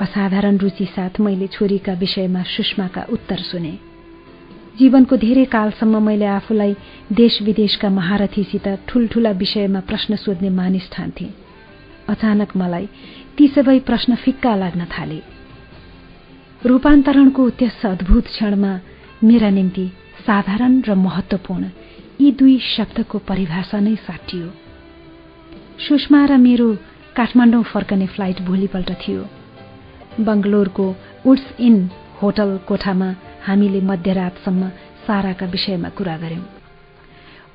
असाधारण 0.00 0.56
रुचि 0.56 0.84
साथ 0.84 1.20
मैले 1.20 1.46
छोरीका 1.46 1.92
विषयमा 1.92 2.42
सुषमाका 2.42 3.06
उत्तर 3.12 3.36
सुने। 3.36 3.78
जीवनको 4.78 5.16
धेरै 5.16 5.44
कालसम्म 5.44 6.02
मैले 6.06 6.24
आफूलाई 6.24 6.74
देश 7.12 7.42
विदेशका 7.42 7.88
महारथीसित 7.88 8.68
ठूल्ठूला 8.88 9.30
विषयमा 9.30 9.80
प्रश्न 9.80 10.16
सोध्ने 10.16 10.48
मानिस 10.48 10.90
ठान्थे 10.92 11.28
अचानक 12.08 12.56
मलाई 12.56 12.88
ती 13.38 13.48
सबै 13.48 13.78
प्रश्न 13.78 14.14
फिक्का 14.14 14.56
लाग्न 14.56 14.84
थाले। 14.84 15.20
रूपान्तरणको 16.66 17.50
त्यस 17.50 17.86
अद्भुत 17.86 18.24
क्षणमा 18.24 18.72
मेरा 19.24 19.50
निम्ति 19.50 19.86
साधारण 20.26 20.80
र 20.88 20.94
महत्वपूर्ण 20.94 21.64
यी 22.24 22.30
दुई 22.32 22.58
शब्दको 22.64 23.18
परिभाषा 23.28 23.78
नै 23.80 23.94
साटियो। 24.02 24.46
सुषमा 25.86 26.20
र 26.26 26.36
मेरो 26.40 26.68
काठमाडौँ 27.16 27.62
फर्कने 27.72 28.06
फ्लाइट 28.14 28.40
भोलिपल्ट 28.42 28.90
थियो। 29.02 29.24
बङ्गलोरको 30.20 30.86
उड्स 31.26 31.46
इन 31.60 31.76
होटल 32.22 32.56
कोठामा 32.68 33.08
हामीले 33.46 33.80
मध्यरातसम्म 33.90 34.68
साराका 35.04 35.46
विषयमा 35.46 35.88
कुरा 35.98 36.16
गर्यौं 36.16 36.44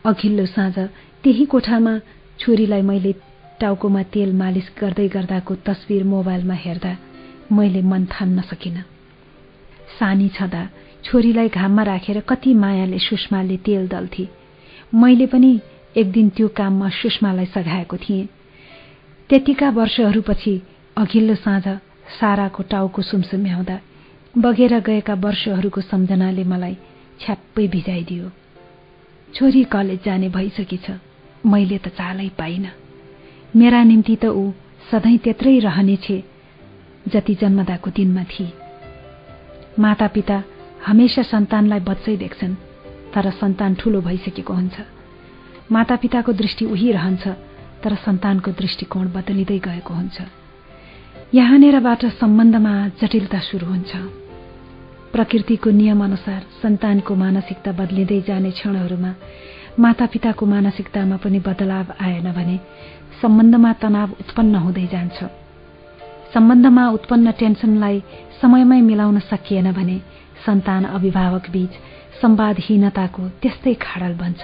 अघिल्लो 0.05 0.45
साँझ 0.45 0.77
त्यही 1.23 1.45
कोठामा 1.45 1.97
छोरीलाई 2.39 2.81
मैले 2.85 3.13
टाउकोमा 3.61 4.03
तेल 4.13 4.33
मालिस 4.37 4.67
गर्दै 4.81 5.07
गर्दाको 5.15 5.55
तस्विर 5.67 6.03
मोबाइलमा 6.13 6.57
हेर्दा 6.65 6.93
मैले 7.51 7.81
मन 7.81 8.05
थाम्न 8.13 8.41
सकिन। 8.51 8.77
सानी 9.99 10.29
छँदा 10.37 10.63
छोरीलाई 11.05 11.49
घाममा 11.49 11.83
राखेर 11.83 12.19
कति 12.29 12.53
मायाले 12.53 12.99
सुषमाले 12.99 13.57
तेल 13.65 13.87
दल्थे। 13.87 14.38
मैले 14.93 15.25
पनि 15.27 15.59
एक 15.97 16.11
दिन 16.11 16.29
त्यो 16.29 16.47
काममा 16.47 16.89
सुषमालाई 16.89 17.45
सघाएको 17.45 17.97
थिएँ। 17.97 18.27
त्यतिका 19.29 19.69
वर्षहरूपछि 19.69 20.53
अघिल्लो 20.97 21.35
साँझ 21.35 21.67
साराको 22.19 22.63
टाउको 22.63 23.01
सुमसुम्याउँदा 23.01 23.79
बगेर 24.37 24.79
गएका 24.79 25.13
वर्षहरूको 25.13 25.81
सम्झनाले 25.81 26.43
मलाई 26.43 26.75
छ्याप्पै 27.21 27.67
भिजाइदियो। 27.67 28.29
छोरी 29.33 29.63
कलेज 29.63 29.99
जाने 30.05 30.29
भइसकेछ 30.29 30.89
मैले 31.45 31.77
त 31.77 31.87
चालै 31.97 32.29
पाइन। 32.39 32.65
मेरा 33.55 33.83
निम्ति 33.83 34.15
त 34.15 34.25
ऊ 34.25 34.51
सधैँ 34.91 35.17
त्यत्रै 35.17 35.57
रहनेछे 35.59 36.23
जति 37.07 37.33
जन्मदाको 37.35 37.89
दिनमा 37.89 38.23
थिए। 38.23 38.51
मातापिता 39.79 40.43
हमेसा 40.87 41.21
सन्तानलाई 41.23 41.79
बच्चै 41.79 42.17
देख्छन्। 42.17 42.68
तर 43.15 43.29
सन्तान 43.31 43.75
ठूलो 43.75 44.01
भइसकेको 44.01 44.53
हुन्छ। 44.53 44.77
मातापिताको 45.71 46.31
दृष्टि 46.33 46.65
उही 46.65 46.91
रहन्छ 46.91 47.27
तर 47.83 47.95
सन्तानको 47.95 48.51
दृष्टिकोण 48.51 49.07
बदलिँदै 49.07 49.59
गएको 49.59 49.93
हुन्छ। 49.93 50.21
यहाँनिरबाट 51.33 52.05
सम्बन्धमा 52.19 52.73
जटिलता 53.01 53.39
सुरु 53.39 53.65
हुन्छ। 53.65 53.91
प्रकृतिको 55.13 55.69
नियमअनुसार 55.69 56.41
सन्तानको 56.61 57.15
मानसिकता 57.15 57.71
बदलिँदै 57.71 58.21
जाने 58.27 58.51
क्षणहरूमा 58.51 59.11
मातापिताको 59.79 60.45
मानसिकतामा 60.45 61.17
पनि 61.17 61.39
बदलाव 61.39 61.93
आएन 62.01 62.31
भने 62.33 62.57
सम्बन्धमा 63.21 63.73
तनाव 63.73 64.09
उत्पन्न 64.11 64.55
हुँदै 64.55 64.87
जान्छ। 64.87 65.23
सम्बन्धमा 66.33 66.83
उत्पन्न 66.89 67.31
टेन्सनलाई 67.31 68.03
समयमै 68.41 68.81
मिलाउन 68.81 69.19
सकिएन 69.19 69.71
भने 69.71 69.97
सन्तान 70.45 70.83
अभिभावक 70.85 71.49
बीच 71.49 71.73
सम्वादहीनताको 72.21 73.23
त्यस्तै 73.41 73.73
खाडल 73.81 74.13
बन्छ 74.21 74.41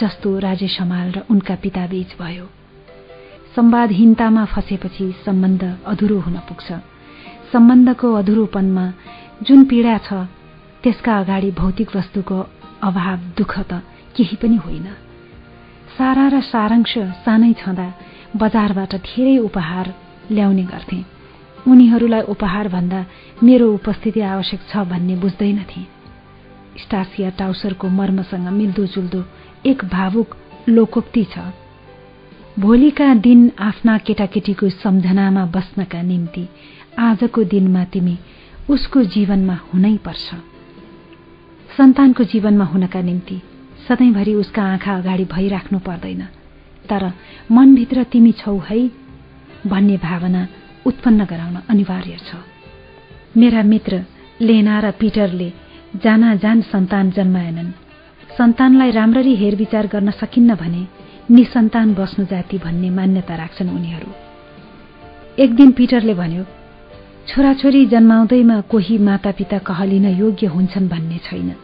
जस्तो 0.00 0.38
राजेश 0.38 0.80
हमाल 0.80 1.08
र 1.12 1.18
उनका 1.30 1.54
पिता 1.62 1.86
बीच 1.86 2.10
भयो। 2.20 2.46
सम्वादहीनतामा 3.56 4.44
फसेपछि 4.54 5.06
सम्बन्ध 5.24 5.62
अधुरो 5.86 6.18
हुन 6.20 6.36
पुग्छ। 6.48 6.68
सम्बन्धको 7.52 8.08
अधुरोपनमा 8.14 8.86
जुन 9.42 9.64
पीडा 9.64 9.96
छ 10.06 10.10
त्यसका 10.82 11.18
अगाडि 11.18 11.50
भौतिक 11.50 11.96
वस्तुको 11.96 12.38
अभाव 12.82 13.18
दुःख 13.36 13.54
त 13.70 13.82
केही 14.16 14.36
पनि 14.36 14.56
होइन। 14.64 14.86
सारा 15.98 16.26
र 16.28 16.40
सारांश 16.46 16.92
सानै 17.24 17.52
छँदा 17.60 17.88
बजारबाट 18.36 18.92
धेरै 19.08 19.36
उपहार 19.38 19.86
ल्याउने 20.30 20.64
गर्थे। 20.72 21.00
उनीहरूलाई 21.68 22.22
उपहार 22.32 22.68
भन्दा 22.68 23.00
मेरो 23.42 23.66
उपस्थिति 23.74 24.20
आवश्यक 24.34 24.60
छ 24.70 24.72
भन्ने 24.90 25.16
बुझ्दैनथे। 25.16 25.99
स्टासिया 26.82 27.30
टाउसरको 27.30 27.88
मर्मसँग 27.90 28.48
मिल्दोजुल्दो 28.50 29.24
एक 29.66 29.84
भावुक 29.84 30.36
लोकोक्ति 30.68 31.24
छ। 31.24 31.38
भोलिका 32.58 33.14
दिन 33.14 33.50
आफ्ना 33.58 33.96
केटाकेटीको 33.98 34.68
सम्झनामा 34.68 35.44
बस्नका 35.46 36.02
निम्ति 36.02 36.48
आजको 36.98 37.44
दिनमा 37.44 37.84
तिमी 37.84 38.18
उसको 38.70 39.02
जीवनमा 39.14 39.56
हुनै 39.72 39.96
पर्छ। 39.96 40.34
सन्तानको 41.76 42.24
जीवनमा 42.24 42.64
हुनका 42.64 43.00
निम्ति 43.00 43.40
सधैँभरि 43.88 44.34
उसका 44.34 44.62
आँखा 44.62 44.96
अगाडि 44.96 45.24
भइराख्नु 45.24 45.78
पर्दैन। 45.78 46.22
तर 46.84 47.12
मनभित्र 47.52 48.02
तिमी 48.04 48.32
छौ 48.32 48.56
है 48.60 48.80
भन्ने 49.66 49.96
भावना 49.96 50.46
उत्पन्न 50.86 51.24
गराउन 51.24 51.56
अनिवार्य 51.70 52.16
छ। 52.18 52.36
मेरा 53.36 53.62
मित्र 53.62 54.04
लेना 54.40 54.80
र 54.80 54.90
पिटरले 54.90 55.52
जाना 55.96 56.34
जान 56.34 56.60
सन्तान 56.60 57.10
जन्माएनन्। 57.10 57.70
सन्तानलाई 58.38 58.90
राम्ररी 58.90 59.36
हेरविचार 59.36 59.86
गर्न 59.86 60.10
सकिन्न 60.10 60.54
भने 60.54 60.86
निसन्तान 61.30 61.94
बस्नु 61.94 62.26
जाति 62.26 62.58
भन्ने 62.58 62.90
मान्यता 62.90 63.34
राख्छन् 63.34 63.70
उनीहरू। 63.70 64.12
एक 65.38 65.54
दिन 65.54 65.72
पिटरले 65.72 66.14
भन्यो 66.14 66.44
छोराछोरी 67.28 67.86
जन्माउँदैमा 67.86 68.60
कोही 68.60 68.98
मातापिता 68.98 69.58
कहलिन 69.58 70.06
योग्य 70.06 70.46
हुन्छन् 70.46 70.88
भन्ने 70.88 71.18
छैन। 71.18 71.54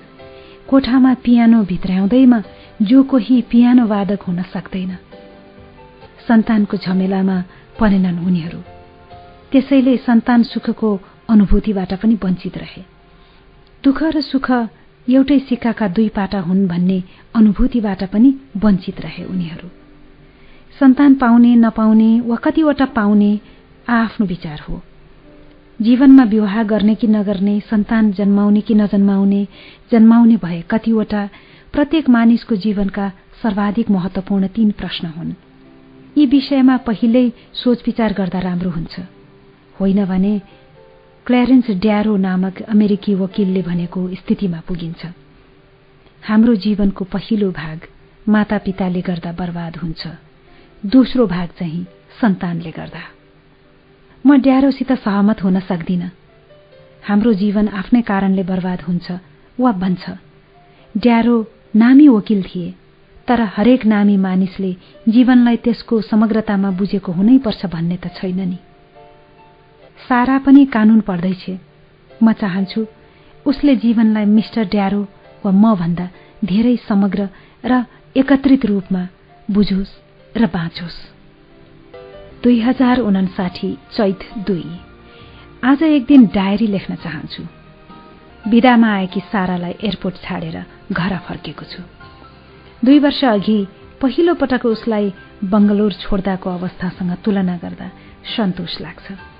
कोठामा 0.68 1.14
पियानो 1.14 1.62
भित्राउँदैमा 1.62 2.42
जो 2.82 3.02
कोही 3.02 3.42
पियानो 3.42 3.86
वादक 3.86 4.22
हुन 4.22 4.42
सक्दैन। 4.42 4.96
सन्तानको 6.28 6.76
झमेलामा 6.76 7.44
परेनन् 7.80 8.26
उनीहरू। 8.26 8.58
त्यसैले 9.52 9.96
सन्तान 9.96 10.42
सुखको 10.42 11.00
अनुभूतिबाट 11.28 11.94
पनि 11.94 12.18
वञ्चित 12.24 12.58
रहे। 12.58 12.95
दुःख 13.86 14.02
र 14.02 14.20
सुख 14.20 14.50
एउटै 15.08 15.38
सिक्काका 15.38 15.88
दुई 15.88 16.08
पाटा 16.08 16.40
हुन् 16.40 16.66
भन्ने 16.68 17.02
अनुभूतिबाट 17.34 18.04
पनि 18.04 18.34
वञ्चित 18.56 19.00
रहे 19.00 19.24
उनीहरू। 19.24 19.68
सन्तान 20.78 21.14
पाउने 21.14 21.54
नपाउने 21.54 22.20
वा 22.20 22.36
कतिवटा 22.36 22.84
पाउने 22.84 23.40
आफ्नो 23.88 24.26
विचार 24.26 24.60
हो। 24.68 24.82
जीवनमा 25.82 26.24
विवाह 26.24 26.62
गर्ने 26.62 26.94
कि 26.94 27.06
नगर्ने 27.06 27.60
सन्तान 27.60 28.12
जन्माउने 28.12 28.60
कि 28.60 28.74
नजन्माउने 28.74 29.46
जन्माउने 29.92 30.36
भए 30.36 30.60
कतिवटा 30.70 31.28
प्रत्येक 31.72 32.08
मानिसको 32.08 32.56
जीवनका 32.56 33.08
सर्वाधिक 33.42 33.90
महत्वपूर्ण 33.90 34.46
तीन 34.46 34.70
प्रश्न 34.70 35.06
हुन्। 35.06 35.32
यी 36.18 36.26
विषयमा 36.26 36.76
पहिल्यै 36.76 37.32
सोच 37.52 37.82
विचार 37.86 38.12
गर्दा 38.12 38.38
राम्रो 38.38 38.70
हुन्छ। 38.70 39.00
होइन 39.80 40.04
भने 40.04 40.40
क्ल्यारेन्स 41.26 41.70
ड्यारो 41.82 42.16
नामक 42.16 42.60
अमेरिकी 42.62 43.14
वकिलले 43.14 43.62
भनेको 43.62 44.00
स्थितिमा 44.14 44.60
पुगिन्छ। 44.68 45.06
हाम्रो 46.22 46.54
जीवनको 46.54 47.04
पहिलो 47.04 47.50
भाग 47.50 47.86
मातापिताले 48.28 49.00
गर्दा 49.00 49.32
बर्बाद 49.32 49.76
हुन्छ। 49.76 50.06
दोस्रो 50.86 51.26
भाग 51.26 51.48
चाहिँ 51.58 51.82
सन्तानले 52.20 52.70
गर्दा। 52.70 53.02
म 54.24 54.36
ड्यारोसित 54.38 54.92
सहमत 55.02 55.42
हुन 55.42 55.60
सक्दिन। 55.60 56.02
हाम्रो 57.02 57.32
जीवन 57.42 57.68
आफ्नै 57.74 58.02
कारणले 58.02 58.42
बर्बाद 58.42 58.80
हुन्छ 58.82 59.18
वा 59.58 59.72
बन्छ। 59.82 60.04
ड्यारो 60.94 61.36
नामी 61.74 62.08
वकिल 62.08 62.42
थिए 62.42 62.70
तर 63.28 63.40
हरेक 63.56 63.84
नामी 63.86 64.16
मानिसले 64.16 64.72
जीवनलाई 65.08 65.56
त्यसको 65.66 66.00
समग्रतामा 66.02 66.70
बुझेको 66.70 67.12
हुनैपर्छ 67.12 67.66
भन्ने 67.66 67.96
त 67.96 68.14
छैन 68.14 68.40
नि। 68.48 68.58
सारा 70.08 70.38
पनि 70.38 70.64
कानून 70.74 71.00
पढ्दैछ 71.00 71.44
म 72.22 72.32
चाहन्छु 72.32 72.86
उसले 73.46 73.76
जीवनलाई 73.76 74.24
मिस्टर 74.24 74.64
ड्यारो 74.74 75.02
वा 75.44 75.50
म 75.52 75.74
भन्दा 75.80 76.06
धेरै 76.44 76.76
समग्र 76.88 77.28
र 77.64 77.84
एकत्रित 78.16 78.64
रूपमा 78.66 79.02
बुझोस् 79.50 79.92
र 80.36 80.46
बाँचोस्। 80.54 80.98
दुई 82.42 82.60
हजार 82.60 82.98
उनासाठी 83.00 83.70
चैत 83.96 84.20
दुई। 84.46 84.64
आज 85.64 85.82
एक 85.82 86.04
दिन 86.06 86.26
डायरी 86.34 86.66
लेख्न 86.66 86.94
चाहन्छु। 86.94 87.42
विदामा 88.50 88.88
आएकी 88.94 89.20
सारालाई 89.32 89.74
एयरपोर्ट 89.82 90.16
छाडेर 90.24 90.56
घर 90.92 91.12
फर्केको 91.28 91.64
छु। 91.66 91.82
दुई 92.84 92.98
वर्ष 92.98 93.24
अघि 93.24 93.58
पहिलो 94.00 94.34
पटक 94.34 94.66
उसलाई 94.66 95.12
बङ्गलोर 95.44 95.92
छोड्दाको 95.92 96.50
अवस्थासँग 96.50 97.12
तुलना 97.24 97.56
गर्दा 97.58 97.88
सन्तोष 98.36 98.80
लाग्छ। 98.80 99.35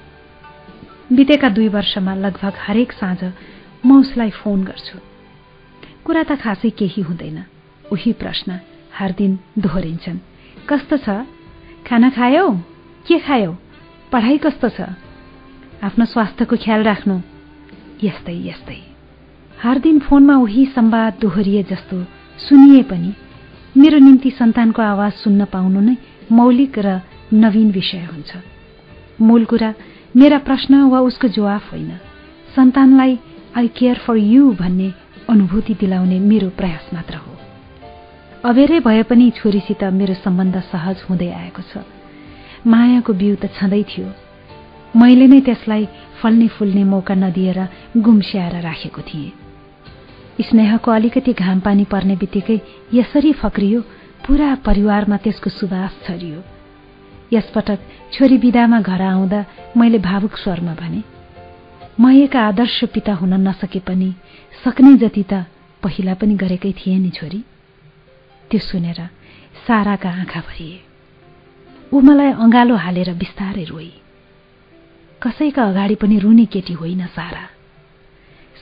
बितेका 1.13 1.49
दुई 1.49 1.69
वर्षमा 1.69 2.15
लगभग 2.15 2.53
हरेक 2.67 2.93
साँझ 2.93 3.33
म 3.87 4.01
उसलाई 4.01 4.31
फोन 4.31 4.65
गर्छु। 4.65 4.99
कुरा 6.05 6.23
त 6.23 6.33
खासै 6.35 6.71
केही 6.71 7.03
हुँदैन। 7.03 7.45
उही 7.93 8.13
प्रश्न 8.13 8.61
हर 8.99 9.13
दिन 9.13 9.39
दोहोरिन्छन्। 9.59 10.19
कस्तो 10.69 10.97
छ? 10.97 11.09
खाना 11.87 12.11
खायौ? 12.11 12.51
के 13.07 13.19
खायौ? 13.19 13.53
पढाइ 14.13 14.39
कस्तो 14.39 14.69
छ? 14.69 14.81
आफ्नो 15.83 16.05
स्वास्थ्यको 16.05 16.57
ख्याल 16.57 16.83
राख्नु। 16.83 17.21
यस्तै 18.03 18.37
यस्तै। 18.51 18.81
हर 19.63 19.79
दिन 19.79 19.99
फोनमा 19.99 20.37
उही 20.37 20.67
सम्वाद 20.67 21.19
दोहोरिए 21.21 21.63
जस्तो 21.63 21.97
सुनिए 22.39 22.83
पनि 22.83 23.15
मेरो 23.77 23.99
निम्ति 23.99 24.31
सन्तानको 24.31 24.83
आवाज 24.83 25.13
सुन्न 25.13 25.45
पाउनु 25.45 25.81
नै 25.81 25.97
मौलिक 26.33 26.79
र 26.79 27.01
नवीन 27.33 27.71
विषय 27.71 28.05
हुन्छ। 28.13 28.37
मूल 29.21 29.45
कुरा 29.45 29.75
मेरा 30.17 30.39
प्रश्न 30.39 30.75
वा 30.83 31.01
उसको 31.01 31.29
जवाफ 31.29 31.73
होइन। 31.73 31.91
सन्तानलाई 32.57 33.19
आई 33.57 33.69
केयर 33.69 33.99
फर 33.99 34.17
यु 34.17 34.53
भन्ने 34.53 34.93
अनुभूति 35.29 35.75
दिलाउने 35.75 36.19
मेरो 36.21 36.49
प्रयास 36.49 36.89
मात्र 36.95 37.17
हो। 37.17 37.33
अबेरै 38.45 38.81
भए 38.81 39.03
पनि 39.03 39.31
छोरीसित 39.31 39.85
मेरो 39.85 40.15
सम्बन्ध 40.15 40.61
सहज 40.61 41.05
हुँदै 41.11 41.31
आएको 41.33 41.63
छ। 41.63 41.85
मायाको 42.67 43.13
बिउ 43.13 43.37
त 43.37 43.53
छँदै 43.61 43.83
थियो। 43.83 44.09
मैले 44.97 45.27
नै 45.27 45.41
त्यसलाई 45.41 45.89
फल्ने 46.23 46.49
फुल्ने 46.49 46.85
मौका 46.85 47.15
नदिएर 47.15 47.69
गुम्स्याएर 47.97 48.61
राखेको 48.61 49.03
थिएँ। 49.03 49.33
स्नेहको 50.41 50.91
अलिकति 50.91 51.33
घाम 51.33 51.61
पानी 51.61 51.85
पर्ने 51.85 52.17
बित्तिकै 52.17 52.61
यसरी 52.95 53.33
फक्रियो 53.33 53.81
पूरा 54.27 54.55
परिवारमा 54.65 55.17
त्यसको 55.17 55.51
सुवास 55.51 55.93
छरियो 56.07 56.56
यसपटक 57.33 57.79
छोरी 58.13 58.37
विदामा 58.37 58.81
घर 58.81 59.03
आउँदा 59.03 59.45
मैले 59.77 59.99
भावुक 59.99 60.37
स्वरमा 60.37 60.75
भने 60.75 61.03
म 62.01 62.13
एक 62.15 62.37
आदर्श 62.37 62.85
पिता 62.95 63.13
हुन 63.15 63.35
नसके 63.49 63.81
पनि 63.81 64.13
सक्ने 64.65 64.97
जति 64.97 65.25
त 65.33 65.45
पहिला 65.83 66.15
पनि 66.15 66.35
गरेकै 66.37 66.73
थिए 66.73 66.99
नि 66.99 67.11
छोरी 67.11 67.41
त्यो 68.51 68.61
सुनेर 68.61 69.01
साराका 69.67 70.11
आँखा 70.11 70.41
भरिए। 70.41 70.81
ऊ 71.93 72.01
मलाई 72.01 72.33
अँगालो 72.45 72.77
हालेर 72.77 73.13
बिस्तारै 73.15 73.65
रोई 73.65 73.93
कसैका 75.23 75.63
अगाडि 75.65 75.95
पनि 75.95 76.19
रुने 76.19 76.45
केटी 76.47 76.73
होइन 76.73 77.07
सारा। 77.07 77.45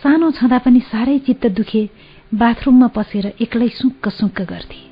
सानो 0.03 0.31
छँदा 0.31 0.59
पनि 0.59 0.81
साह्रै 0.81 1.19
चित्त 1.19 1.47
दुखे 1.57 1.83
बाथरूममा 2.35 2.87
पसेर 2.97 3.27
एक्लै 3.41 3.69
सुक्क 3.69 4.09
सुक्क 4.09 4.41
गर्थे। 4.43 4.83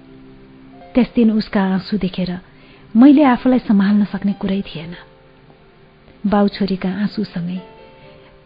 त्यस 0.94 1.08
दिन 1.16 1.30
उसका 1.32 1.62
आँसु 1.74 1.98
देखेर 1.98 2.30
मैले 2.96 3.22
आफूलाई 3.24 3.58
सम्हाल्न 3.58 4.04
सक्ने 4.04 4.32
कुरै 4.32 4.60
थिएन। 4.60 4.94
बाउ 6.26 6.48
छोरीका 6.48 6.88
आँसुसँगै 6.88 7.60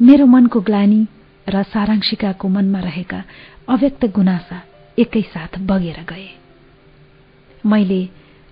मेरो 0.00 0.26
मनको 0.26 0.60
ग्लानी 0.60 1.06
र 1.48 1.62
सारांशिकाको 1.62 2.48
मनमा 2.48 2.80
रहेका 2.80 3.24
अव्यक्त 3.68 4.04
गुनासा 4.06 4.58
एकैसाथ 4.98 5.58
बगेर 5.66 5.98
गए। 6.08 6.28
मैले 7.66 8.08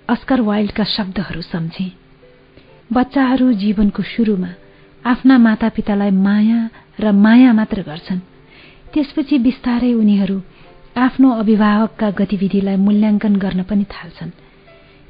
अस्कर 0.09 0.41
वाइल्डका 0.41 0.85
शब्दहरू 0.85 1.43
सम्झे। 1.43 1.87
बच्चाहरू 2.93 3.53
जीवनको 3.53 4.03
सुरुमा 4.03 4.51
आफ्ना 5.07 5.39
मातापितालाई 5.39 6.11
माया 6.11 6.71
र 7.01 7.13
माया 7.13 7.53
मात्र 7.53 7.83
गर्छन्। 7.83 8.27
त्यसपछि 8.93 9.39
बिस्तारै 9.39 9.93
उनीहरू 9.93 10.43
आफ्नो 10.97 11.31
अभिभावकका 11.31 12.11
गतिविधिलाई 12.11 12.77
मूल्याङ्कन 12.77 13.37
गर्न 13.37 13.63
पनि 13.63 13.85
थाल्छन्। 13.85 14.31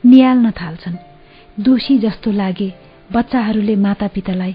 निहाल्न 0.05 0.51
थाल्छन्। 0.51 0.97
दोषी 1.65 1.99
जस्तो 1.99 2.31
लागे 2.31 2.69
बच्चाहरूले 3.13 3.77
मातापितालाई 3.77 4.53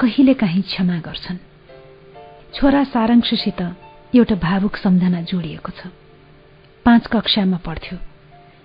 कहिलेकाहीँ 0.00 0.62
क्षमा 0.62 0.98
गर्छन्। 0.98 1.38
छोरा 2.54 2.82
सारांशसित 2.84 3.60
एउटा 4.14 4.34
भावुक 4.34 4.76
सम्झना 4.76 5.20
जोडिएको 5.22 5.70
छ। 5.72 5.90
पाँच 6.86 7.06
कक्षामा 7.06 7.56
पढ्थ्यो। 7.66 7.98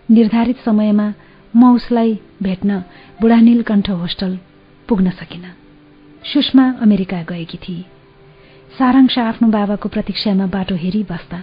निर्धारित 0.10 0.58
समयमा 0.66 1.08
म 1.56 1.74
उसलाई 1.74 2.20
भेट्न 2.44 2.80
बुढानीलकण्ठ 3.22 3.90
होस्टल 3.90 4.38
पुग्न 4.88 5.10
सकिन। 5.10 5.46
सुषमा 6.24 6.66
अमेरिका 6.82 7.22
गएकी 7.24 7.58
थिए 7.58 7.86
सारांश 8.78 9.18
आफ्नो 9.20 9.48
बाबाको 9.48 9.90
प्रतीक्षामा 9.90 10.46
बाटो 10.46 10.76
हेरिबस्दा 10.76 11.40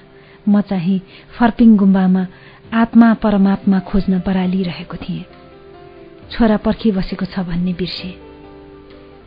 म 0.49 0.61
चाहिँ 0.61 1.01
फर्पिङ 1.39 1.77
गुम्बामा 1.77 2.27
आत्मा 2.73 3.15
परमात्मा 3.15 3.79
खोज्न 3.79 4.19
बरालिरहेको 4.27 4.97
थिएँ। 4.97 5.25
छोरा 6.31 6.57
पर्खिबसेको 6.57 7.27
छ 7.27 7.39
भन्ने 7.39 7.73
बिर्से। 7.73 8.15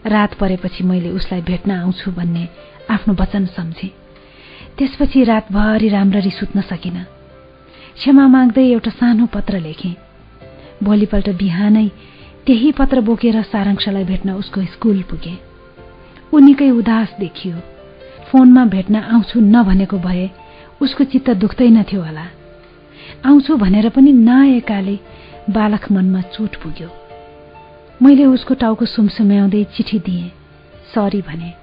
रात 0.05 0.33
परेपछि 0.33 0.83
मैले 0.83 1.09
उसलाई 1.09 1.41
भेट्न 1.41 1.71
आउँछु 1.71 2.11
भन्ने 2.11 2.49
आफ्नो 2.89 3.13
वचन 3.13 3.45
सम्झे। 3.45 3.87
त्यसपछि 4.77 5.23
रातभरि 5.23 5.89
राम्ररी 5.89 6.31
सुत्न 6.31 6.61
सकिन। 6.61 7.03
क्षमा 7.95 8.27
माग्दै 8.27 8.65
एउटा 8.71 8.91
सानो 8.91 9.25
पत्र 9.25 9.59
लेखेँ। 9.59 9.95
भोलिपल्ट 10.83 11.29
बिहानै 11.29 11.87
त्यही 12.45 12.71
पत्र 12.71 13.01
बोकेर 13.01 13.41
सारांशलाई 13.41 14.03
भेट्न 14.03 14.31
उसको 14.31 14.65
स्कुल 14.65 15.01
पुगे। 15.01 15.37
ऊ 16.33 16.39
निकै 16.39 16.69
उदास 16.69 17.15
देखियो। 17.19 17.55
फोनमा 18.31 18.65
भेट्न 18.65 18.95
आउँछु 18.95 19.39
नभनेको 19.39 19.97
भए 19.97 20.29
उसको 20.81 21.03
चित्त 21.03 21.29
दुख्दैनथ्यो 21.29 22.01
होला। 22.03 22.25
आउँछु 23.25 23.57
भनेर 23.57 23.89
पनि 23.89 24.11
नआएकाले 24.11 24.99
बालक 25.49 25.91
मनमा 25.91 26.21
चोट 26.21 26.55
पुग्यो। 26.55 26.89
मैले 28.01 28.25
उसको 28.25 28.53
टाउको 28.53 28.85
सुमसुम्याउँदै 28.85 29.63
चिठी 29.63 29.99
दिएँ। 29.99 30.31
सरी 30.95 31.21
भने 31.21 31.53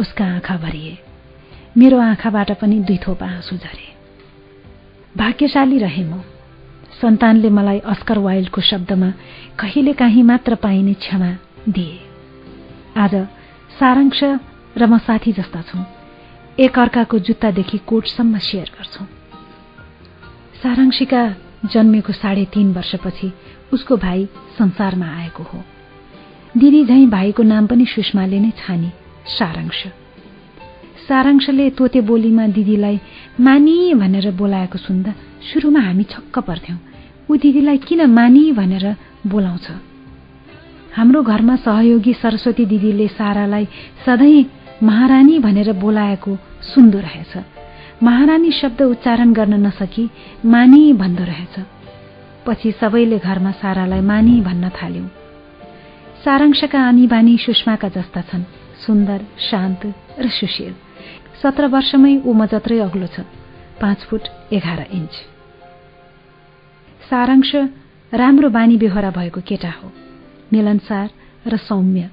उसका 0.00 0.24
आँखा 0.24 0.56
भरिए। 0.56 0.98
मेरो 1.78 1.98
आँखाबाट 1.98 2.52
पनि 2.60 2.78
दुई 2.78 2.96
थोप 2.96 3.22
आँसु 3.22 3.56
झरे। 3.56 3.94
भाग्यशाली 5.16 5.78
रहे 5.78 6.04
म। 6.04 6.22
सन्तानले 7.02 7.50
मलाई 7.50 7.78
अस्कर 7.78 8.18
वाइल्डको 8.18 8.60
शब्दमा 8.60 9.10
कहिले 9.58 9.92
काहीँ 9.92 10.22
मात्र 10.22 10.54
पाइने 10.54 10.94
क्षमा 10.94 11.32
दिए। 11.68 11.98
आज 12.96 13.14
सारांश 13.80 14.24
र 14.78 14.86
म 14.86 14.98
साथी 14.98 15.32
जस्ता 15.32 15.62
छौं। 15.62 15.84
एक 16.60 16.78
अर्काको 16.78 17.18
जुत्तादेखि 17.18 17.78
कोटसम्म 17.78 18.38
सेयर 18.38 18.70
गर्छौं। 18.78 19.06
सारांशिका 20.64 21.22
जन्मेको 21.72 22.12
साढे 22.12 22.44
तीन 22.44 22.72
वर्षपछि 22.72 23.32
उसको 23.72 23.96
भाइ 23.96 24.24
संसारमा 24.58 25.06
आएको 25.06 25.42
हो। 25.42 25.58
दिदी 26.56 26.84
झैँ 26.84 27.06
भाइको 27.06 27.42
नाम 27.42 27.66
पनि 27.66 27.86
सुषमाले 27.86 28.38
नै 28.40 28.50
छानी 28.50 28.88
सारांश। 29.28 29.82
सारांशले 31.08 31.70
तोते 31.70 32.00
बोलीमा 32.00 32.46
दिदीलाई 32.46 33.00
मानी 33.40 33.94
भनेर 33.94 34.30
बोलाएको 34.32 34.78
सुन्दा 34.78 35.12
सुरुमा 35.52 35.80
हामी 35.80 36.04
छक्क 36.04 36.38
पर्थ्यौं। 36.38 36.78
ऊ 37.30 37.36
दिदीलाई 37.36 37.78
किन 37.78 38.06
मानी 38.10 38.52
भनेर 38.52 38.96
बोलाउँछ। 39.26 39.66
हाम्रो 40.96 41.22
घरमा 41.22 41.56
सहयोगी 41.56 42.14
सरस्वती 42.14 42.64
दिदीले 42.66 43.08
सारालाई 43.08 43.68
सधैँ 44.06 44.44
महारानी 44.82 45.38
भनेर 45.38 45.72
बोलाएको 45.72 46.38
सुन्दो 46.62 46.98
रहेछ। 46.98 47.36
महारानी 48.02 48.50
शब्द 48.50 48.82
उच्चारण 48.82 49.32
गर्न 49.32 49.66
नसकी 49.66 50.10
मानी 50.44 50.92
भन्दो 50.92 51.24
रहेछ। 51.24 51.54
पछि 52.46 52.72
सबैले 52.72 53.18
घरमा 53.18 53.50
सारालाई 53.50 54.00
मानी 54.00 54.40
भन्न 54.40 54.68
थाल्यौं। 54.68 55.08
सारांशका 56.24 56.80
आनी 56.80 57.06
बानी 57.06 57.38
सुषमाका 57.38 57.88
जस्ता 57.88 58.20
छन् 58.20 58.44
सुन्दर 58.86 59.20
शान्त 59.38 59.94
र 60.18 60.28
सुशील। 60.28 60.74
सत्र 61.42 61.66
वर्षमै 61.66 62.16
ऊ 62.26 62.32
म 62.32 62.46
जत्रै 62.46 62.78
अग्लो 62.78 63.06
छ 63.06 63.20
पाँच 63.80 63.98
फुट 63.98 64.52
एघार 64.52 64.86
इन्च। 64.90 65.14
सारांश 67.10 67.54
राम्रो 68.12 68.48
बानी 68.50 68.76
बेहोरा 68.76 69.10
भएको 69.10 69.40
केटा 69.40 69.70
हो। 69.70 69.92
मिलनसार 70.52 71.08
र 71.46 71.56
सौम्य। 71.56 72.10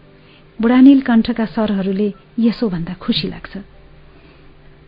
बुढानील 0.61 0.99
कण्ठका 1.01 1.45
सरहरूले 1.45 2.13
यसो 2.39 2.69
भन्दा 2.69 2.93
खुसी 2.93 3.27
लाग्छ। 3.27 3.57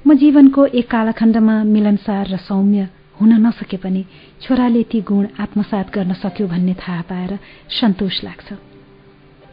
म 0.05 0.13
जीवनको 0.19 0.65
एक 0.75 0.89
कालखण्डमा 0.91 1.53
मिलनसार 1.63 2.27
र 2.27 2.37
सौम्य 2.37 2.87
हुन 3.19 3.33
नसके 3.39 3.77
पनि 3.79 4.03
छोराले 4.43 4.83
ती 4.91 4.99
गुण 5.01 5.25
आत्मसात 5.39 5.93
गर्न 5.95 6.13
सक्यो 6.19 6.47
भन्ने 6.47 6.73
थाहा 6.75 7.01
पाएर 7.09 7.31
सन्तोष 7.71 8.23
लाग्छ। 8.23 8.53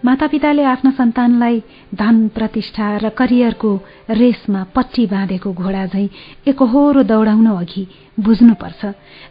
मातापिताले 0.05 0.63
आफ्ना 0.65 0.91
सन्तानलाई 0.91 1.63
धन 1.95 2.17
प्रतिष्ठा 2.35 2.87
र 2.99 3.09
करियरको 3.15 3.71
रेसमा 4.11 4.63
पट्टी 4.75 5.07
बाँधेको 5.07 5.53
घोडा 5.53 5.87
झैं 5.87 6.09
एकहोरो 6.51 7.03
दौडाउन 7.03 7.47
अघि 7.47 7.87
बुझ्नुपर्छ। 8.19 8.83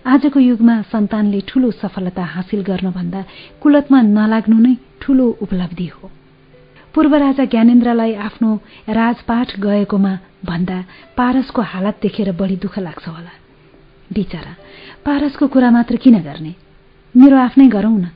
आजको 0.07 0.39
युगमा 0.39 0.81
सन्तानले 0.87 1.41
ठूलो 1.47 1.71
सफलता 1.83 2.23
हासिल 2.23 2.61
गर्नभन्दा 2.63 3.21
कुलतमा 3.61 4.01
नलाग्नु 4.15 4.57
नै 4.65 4.73
ठूलो 5.01 5.27
उपलब्धि 5.41 5.87
हो। 5.95 6.11
पूर्व 6.95 7.15
राजा 7.15 7.45
ज्ञानेन्द्रलाई 7.45 8.13
आफ्नो 8.13 8.55
राजपाठ 8.89 9.59
गएकोमा 9.59 10.13
भन्दा 10.45 10.77
पारसको 11.17 11.61
हालत 11.61 11.99
देखेर 12.01 12.31
बढी 12.31 12.55
दुःख 12.55 12.79
लाग्छ 12.79 13.07
होला। 13.07 13.33
बिचरा 14.13 14.53
पारसको 15.05 15.47
कुरा 15.47 15.69
मात्र 15.71 15.95
किन 15.95 16.19
गर्ने? 16.19 16.53
मेरो 17.15 17.37
आफ्नै 17.37 17.67
गरौं 17.67 17.97
न। 17.97 18.09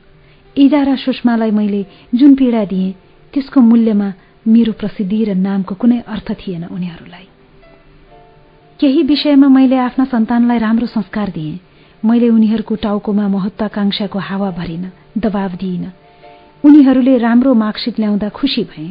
इजा 0.57 0.81
र 0.83 0.95
सुषमालाई 0.95 1.51
मैले 1.51 1.85
जुन 2.15 2.35
पीडा 2.35 2.63
दिएँ 2.65 2.95
त्यसको 3.33 3.61
मूल्यमा 3.61 4.09
मेरो 4.47 4.71
प्रसिद्धि 4.73 5.23
र 5.25 5.33
नामको 5.35 5.75
कुनै 5.75 5.99
अर्थ 6.07 6.31
थिएन 6.31 6.63
उनीहरूलाई। 6.65 7.27
केही 8.79 9.03
विषयमा 9.03 9.47
मैले 9.47 9.77
आफ्ना 9.77 10.05
सन्तानलाई 10.05 10.57
राम्रो 10.57 10.87
संस्कार 10.87 11.29
दिएँ। 11.29 11.59
मैले 12.05 12.29
उनीहरूको 12.29 12.75
टाउकोमा 12.75 13.27
महत्वाकांक्षाको 13.27 14.19
हावा 14.19 14.49
भरिन 14.51 14.91
दबाव 15.17 15.51
दिइन। 15.55 15.83
उनीहरूले 16.63 17.17
राम्रो 17.17 17.53
मार्कसिट 17.53 17.99
ल्याउँदा 17.99 18.29
खुसी 18.29 18.63
भए 18.63 18.87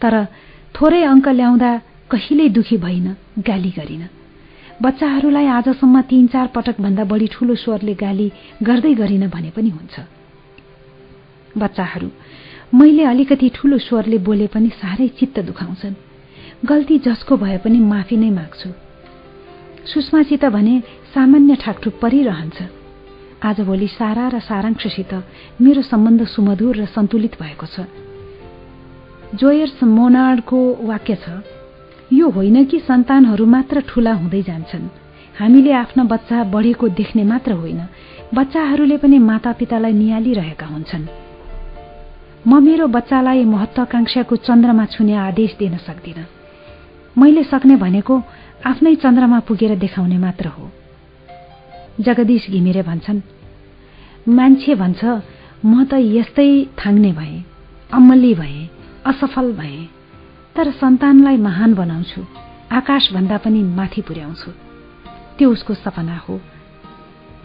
तर 0.00 0.14
थोरै 0.74 1.02
अङ्क 1.02 1.28
ल्याउँदा 1.28 1.70
कहिल्यै 2.10 2.48
दुखी 2.48 2.76
भइन 2.76 3.06
गाली 3.46 3.70
गरिन। 3.70 4.04
बच्चाहरूलाई 4.82 5.46
आजसम्म 5.46 6.00
तीन 6.00 6.26
चार 6.26 6.46
पटक 6.54 6.80
भन्दा 6.80 7.04
बढी 7.04 7.26
ठूलो 7.26 7.54
स्वरले 7.54 7.94
गाली 7.94 8.32
गर्दै 8.62 8.94
गरिन 8.94 9.28
भने 9.28 9.50
पनि 9.50 9.70
हुन्छ। 9.70 10.00
बच्चाहरू 11.58 12.08
मैले 12.74 13.04
अलिकति 13.04 13.48
ठूलो 13.54 13.78
स्वरले 13.78 14.18
बोले 14.18 14.46
पनि 14.46 14.68
साह्रै 14.80 15.08
चित्त 15.18 15.40
दुखाउँछन्। 15.40 15.94
गल्ती 16.66 16.98
जसको 16.98 17.36
भए 17.36 17.58
पनि 17.58 17.78
माफी 17.78 18.16
नै 18.16 18.30
माग्छु। 18.30 18.68
सुषमासित 19.86 20.44
भने 20.44 20.74
सामान्य 21.14 21.54
ठाकठुक 21.56 21.94
परिरहन्छ। 22.02 22.79
आजभोलि 23.42 23.86
सारा 23.88 24.28
र 24.28 24.38
सारांशसित 24.40 25.12
मेरो 25.60 25.82
सम्बन्ध 25.82 26.24
सुमधुर 26.26 26.76
र 26.76 26.84
सन्तुलित 26.86 27.40
भएको 27.40 27.66
छ। 27.66 27.86
जोयर्स 29.34 29.82
मोनार्डको 29.82 30.58
वाक्य 30.82 31.14
छ 31.14 31.26
यो 32.12 32.28
होइन 32.28 32.64
कि 32.64 32.78
सन्तानहरू 32.80 33.46
मात्र 33.46 33.80
ठूला 33.88 34.12
हुँदै 34.12 34.42
जान्छन्। 34.42 34.88
हामीले 35.38 35.72
आफ्ना 35.72 36.04
बच्चा 36.04 36.44
बढेको 36.44 36.88
देख्ने 36.88 37.24
मात्र 37.24 37.52
होइन 37.52 37.80
बच्चाहरूले 38.34 38.96
पनि 38.96 39.18
मातापितालाई 39.18 39.92
निहालिरहेका 39.92 40.66
हुन्छन्। 40.66 41.06
म 42.46 42.60
मेरो 42.60 42.86
बच्चालाई 42.86 43.44
महत्वाकांक्षाको 43.44 44.36
चन्द्रमा 44.36 44.84
छुने 44.84 45.14
आदेश 45.14 45.56
दिन 45.58 45.76
सक्दिन। 45.76 46.24
मैले 47.18 47.42
सक्ने 47.44 47.76
भनेको 47.76 48.14
आफ्नै 48.66 48.94
चन्द्रमा 48.94 49.38
पुगेर 49.40 49.78
देखाउने 49.78 50.18
मात्र 50.18 50.46
हो। 50.48 50.64
जगदीश 52.00 52.50
घिमिरे 52.50 52.82
भन्छन्। 52.82 53.20
मान्छे 54.28 54.74
भन्छ 54.74 55.04
म 55.64 55.84
त 55.84 55.92
यस्तै 55.94 56.50
थाङ्ने 56.78 57.12
भए 57.12 57.36
अमल्ली 57.92 58.34
भए 58.34 58.58
असफल 59.06 59.52
भए 59.52 59.78
तर 60.56 60.70
सन्तानलाई 60.70 61.36
महान 61.36 61.74
बनाउँछु 61.74 62.20
आकाशभन्दा 62.72 63.36
पनि 63.44 63.62
माथि 63.78 64.00
पुर्याउँछु। 64.02 64.50
त्यो 65.38 65.50
उसको 65.52 65.74
सपना 65.74 66.16
हो 66.16 66.40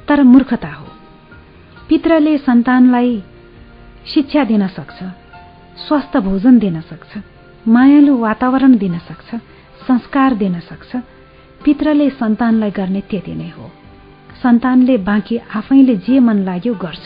तर 0.08 0.24
मूर्खता 0.24 0.72
हो। 0.72 0.88
पित्रले 1.90 2.38
सन्तानलाई 2.38 3.24
शिक्षा 4.14 4.44
दिन 4.44 4.68
सक्छ 4.68 5.00
स्वस्थ 5.88 6.18
भोजन 6.18 6.60
दिन 6.60 6.82
सक्छ 6.82 7.12
मायालु 7.68 8.18
वातावरण 8.18 8.78
दिन 8.78 8.98
सक्छ 9.00 9.30
संस्कार 9.88 10.34
दिन 10.36 10.60
सक्छ। 10.60 10.96
पित्रले 11.66 12.10
सन्तानलाई 12.10 12.72
गर्ने 12.72 13.02
त्यति 13.02 13.34
नै 13.36 13.50
हो। 13.50 13.85
सन्तानले 14.46 14.98
बाँकी 14.98 15.38
आफैले 15.38 15.96
जे 16.06 16.20
मन 16.20 16.38
लाग्यो 16.46 16.74
गर्छ। 16.74 17.06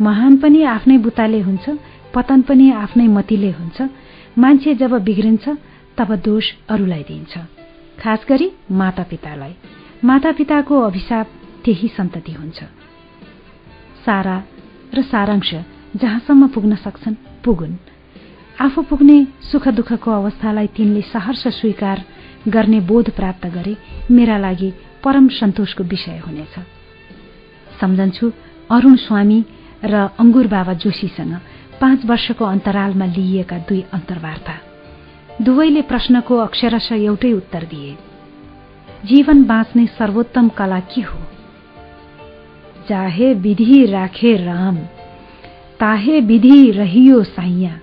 महान 0.00 0.36
पनि 0.36 0.62
आफ्नै 0.62 0.98
बुताले 0.98 1.40
हुन्छ 1.40 1.70
पतन 2.14 2.42
पनि 2.42 2.70
आफ्नै 2.70 3.06
मतिले 3.08 3.50
हुन्छ। 3.50 3.82
मान्छे 4.38 4.74
जब 4.74 4.92
बिग्रिन्छ 5.02 5.48
तब 5.98 6.14
दोष 6.14 6.52
अरूलाई 6.68 7.02
दिन्छ 7.02 7.38
खास 7.98 8.26
गरी 8.28 8.50
मातापितालाई। 8.70 9.54
मातापिताको 10.04 10.80
अभिशाप 10.80 11.26
त्यही 11.64 11.88
सन्तति 11.88 12.32
हुन्छ। 12.32 12.58
सारा 14.06 14.42
र 14.94 15.02
सारांश 15.02 15.54
जहाँसम्म 15.96 16.48
पुग्न 16.48 16.74
सक्छन् 16.76 17.14
पुगुन्। 17.44 17.76
आफू 18.60 18.82
पुग्ने 18.82 19.18
सुख 19.42 19.68
दुःखको 19.68 20.10
अवस्थालाई 20.10 20.66
तिनले 20.66 21.02
सहर्ष 21.02 21.46
स्वीकार 21.48 22.04
गर्ने 22.48 22.80
बोध 22.80 23.10
प्राप्त 23.10 23.46
गरे 23.46 23.76
मेरा 24.10 24.38
लागि 24.38 24.72
परम 25.04 25.28
सन्तोषको 25.28 25.84
विषय 25.84 26.18
हुनेछ। 26.26 26.54
सम्झन्छु 27.80 28.32
अरूण 28.70 28.96
स्वामी 28.96 29.44
र 29.84 29.94
अङ्गुर 30.18 30.46
बाबा 30.46 30.72
जोशीसँग 30.72 31.34
पाँच 31.80 32.04
वर्षको 32.04 32.44
अन्तरालमा 32.44 33.04
लिइएका 33.04 33.58
दुई 33.58 33.84
अन्तर्वार्ता। 33.92 34.54
दुवैले 35.42 35.82
प्रश्नको 35.82 36.36
अक्षरश 36.36 36.92
एउटै 36.92 37.32
उत्तर 37.32 37.64
दिए। 37.64 37.96
जीवन 39.04 39.44
बाँच्ने 39.44 39.86
सर्वोत्तम 39.86 40.48
कला 40.48 40.80
के 40.80 41.00
हो? 41.00 41.18
चाहे 42.88 43.34
विधि 43.34 43.84
राखे 43.86 44.36
राम 44.36 44.76
ताहे 45.80 46.20
विधि 46.20 46.70
रहियो 46.70 47.22
साइया 47.24 47.80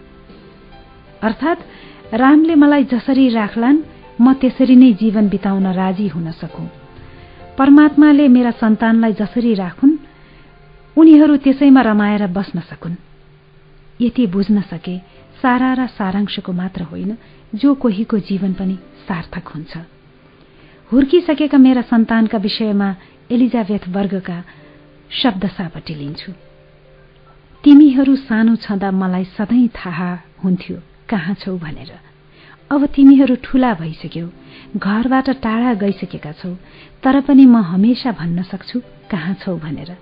अर्थात् 1.23 2.13
रामले 2.13 2.55
मलाई 2.55 2.83
जसरी 2.83 3.29
राख्लान् 3.29 3.83
म 4.21 4.33
त्यसरी 4.33 4.75
नै 4.75 4.91
जीवन 4.93 5.29
बिताउन 5.29 5.67
राजी 5.67 6.07
हुन 6.07 6.31
सकौं। 6.31 6.67
परमात्माले 7.57 8.27
मेरा 8.27 8.51
सन्तानलाई 8.51 9.13
जसरी 9.13 9.53
राखुन् 9.53 9.95
उनीहरू 10.97 11.35
त्यसैमा 11.37 11.81
रमाएर 11.81 12.27
बस्न 12.27 12.59
सकुन्। 12.59 12.95
यति 14.01 14.25
बुझ्न 14.27 14.61
सके 14.61 14.97
सारा 15.41 15.73
र 15.73 15.87
सारांशको 15.87 16.51
मात्र 16.51 16.83
होइन 16.83 17.17
जो 17.55 17.73
कोहीको 17.75 18.17
जीवन 18.19 18.53
पनि 18.53 18.75
सार्थक 19.07 19.47
हुन्छ। 19.47 19.77
हुर्किसकेका 20.91 21.57
मेरा 21.57 21.81
सन्तानका 21.81 22.37
विषयमा 22.37 22.89
एलिजाबेथ 23.31 23.87
वर्गका 23.87 24.37
शब्द 25.11 25.47
सापट्टि 25.47 25.93
लिन्छु। 25.95 26.31
तिमीहरू 27.63 28.15
सानो 28.15 28.55
छँदा 28.55 28.91
मलाई 28.91 29.23
सधैँ 29.37 29.67
थाहा 29.75 30.11
हुन्थ्यो 30.43 30.77
कहाँ 31.09 31.33
छौ 31.33 31.57
भनेर। 31.57 31.91
अब 32.71 32.85
तिमीहरू 32.85 33.35
ठूला 33.43 33.73
भइसक्यौ 33.73 34.27
घरबाट 34.77 35.29
टाढा 35.41 35.73
गइसकेका 35.73 36.31
छौ 36.31 36.49
तर 37.05 37.21
पनि 37.21 37.45
म 37.45 37.57
हमेसा 37.57 38.11
भन्न 38.11 38.43
सक्छु 38.43 38.79
कहाँ 39.11 39.33
छौ? 39.33 39.57
भनेर। 39.57 39.97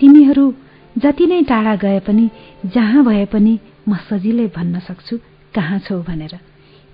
तिमीहरू 0.00 0.54
जति 0.98 1.26
नै 1.26 1.42
टाढा 1.42 1.76
गए 1.76 2.00
पनि 2.00 2.30
जहाँ 2.66 3.04
भए 3.04 3.24
पनि 3.24 3.58
म 3.88 3.96
सजिलै 3.96 4.46
भन्न 4.56 4.80
सक्छु 4.80 5.18
कहाँ 5.54 5.78
छौ? 5.78 6.02
भनेर। 6.02 6.38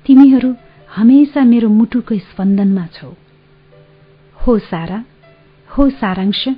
तिमीहरू 0.06 0.54
हमेसा 0.97 1.44
मेरो 1.44 1.69
मुटुको 1.69 2.19
स्पन्दनमा 2.19 2.87
छौ। 2.87 3.15
हो 4.47 4.58
सारा 4.58 5.04
हो 5.78 5.90
सारांश 5.90 6.49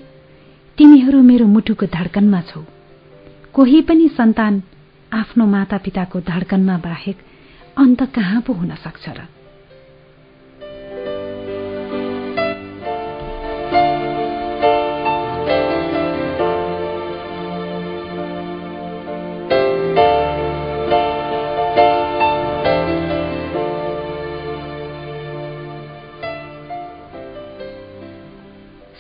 तिमीहरू 0.79 1.23
मेरो 1.23 1.47
मुटुको 1.47 1.87
धड्कनमा 1.87 2.41
छौ। 2.41 2.65
कोही 3.53 3.83
पनि 3.83 4.09
सन्तान 4.09 4.63
आफ्नो 5.13 5.47
मातापिताको 5.47 6.21
धड्कनमा 6.21 6.79
बाहेक 6.79 7.17
अन्त 7.79 8.03
कहाँ 8.03 8.41
पो 8.41 8.53
हुन 8.53 8.75
सक्छ 8.75 9.09
र? 9.09 9.40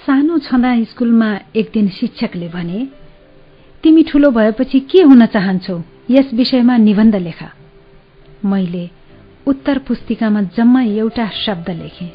सानो 0.07 0.39
छँदा 0.39 0.85
स्कुलमा 0.85 1.39
एक 1.57 1.71
दिन 1.75 1.89
शिक्षकले 1.89 2.49
भने 2.49 2.89
तिमी 3.83 4.03
ठूलो 4.03 4.31
भएपछि 4.31 4.81
के 4.81 5.03
हुन 5.03 5.27
चाहन्छौ? 5.27 5.83
यस 6.11 6.31
विषयमा 6.35 6.77
निबन्ध 6.77 7.17
लेखा। 7.17 7.51
मैले 8.45 8.91
उत्तर 9.47 9.79
पुस्तिकामा 9.79 10.43
जम्मा 10.43 10.83
एउटा 10.83 11.29
शब्द 11.29 11.71
लेखे। 11.71 12.13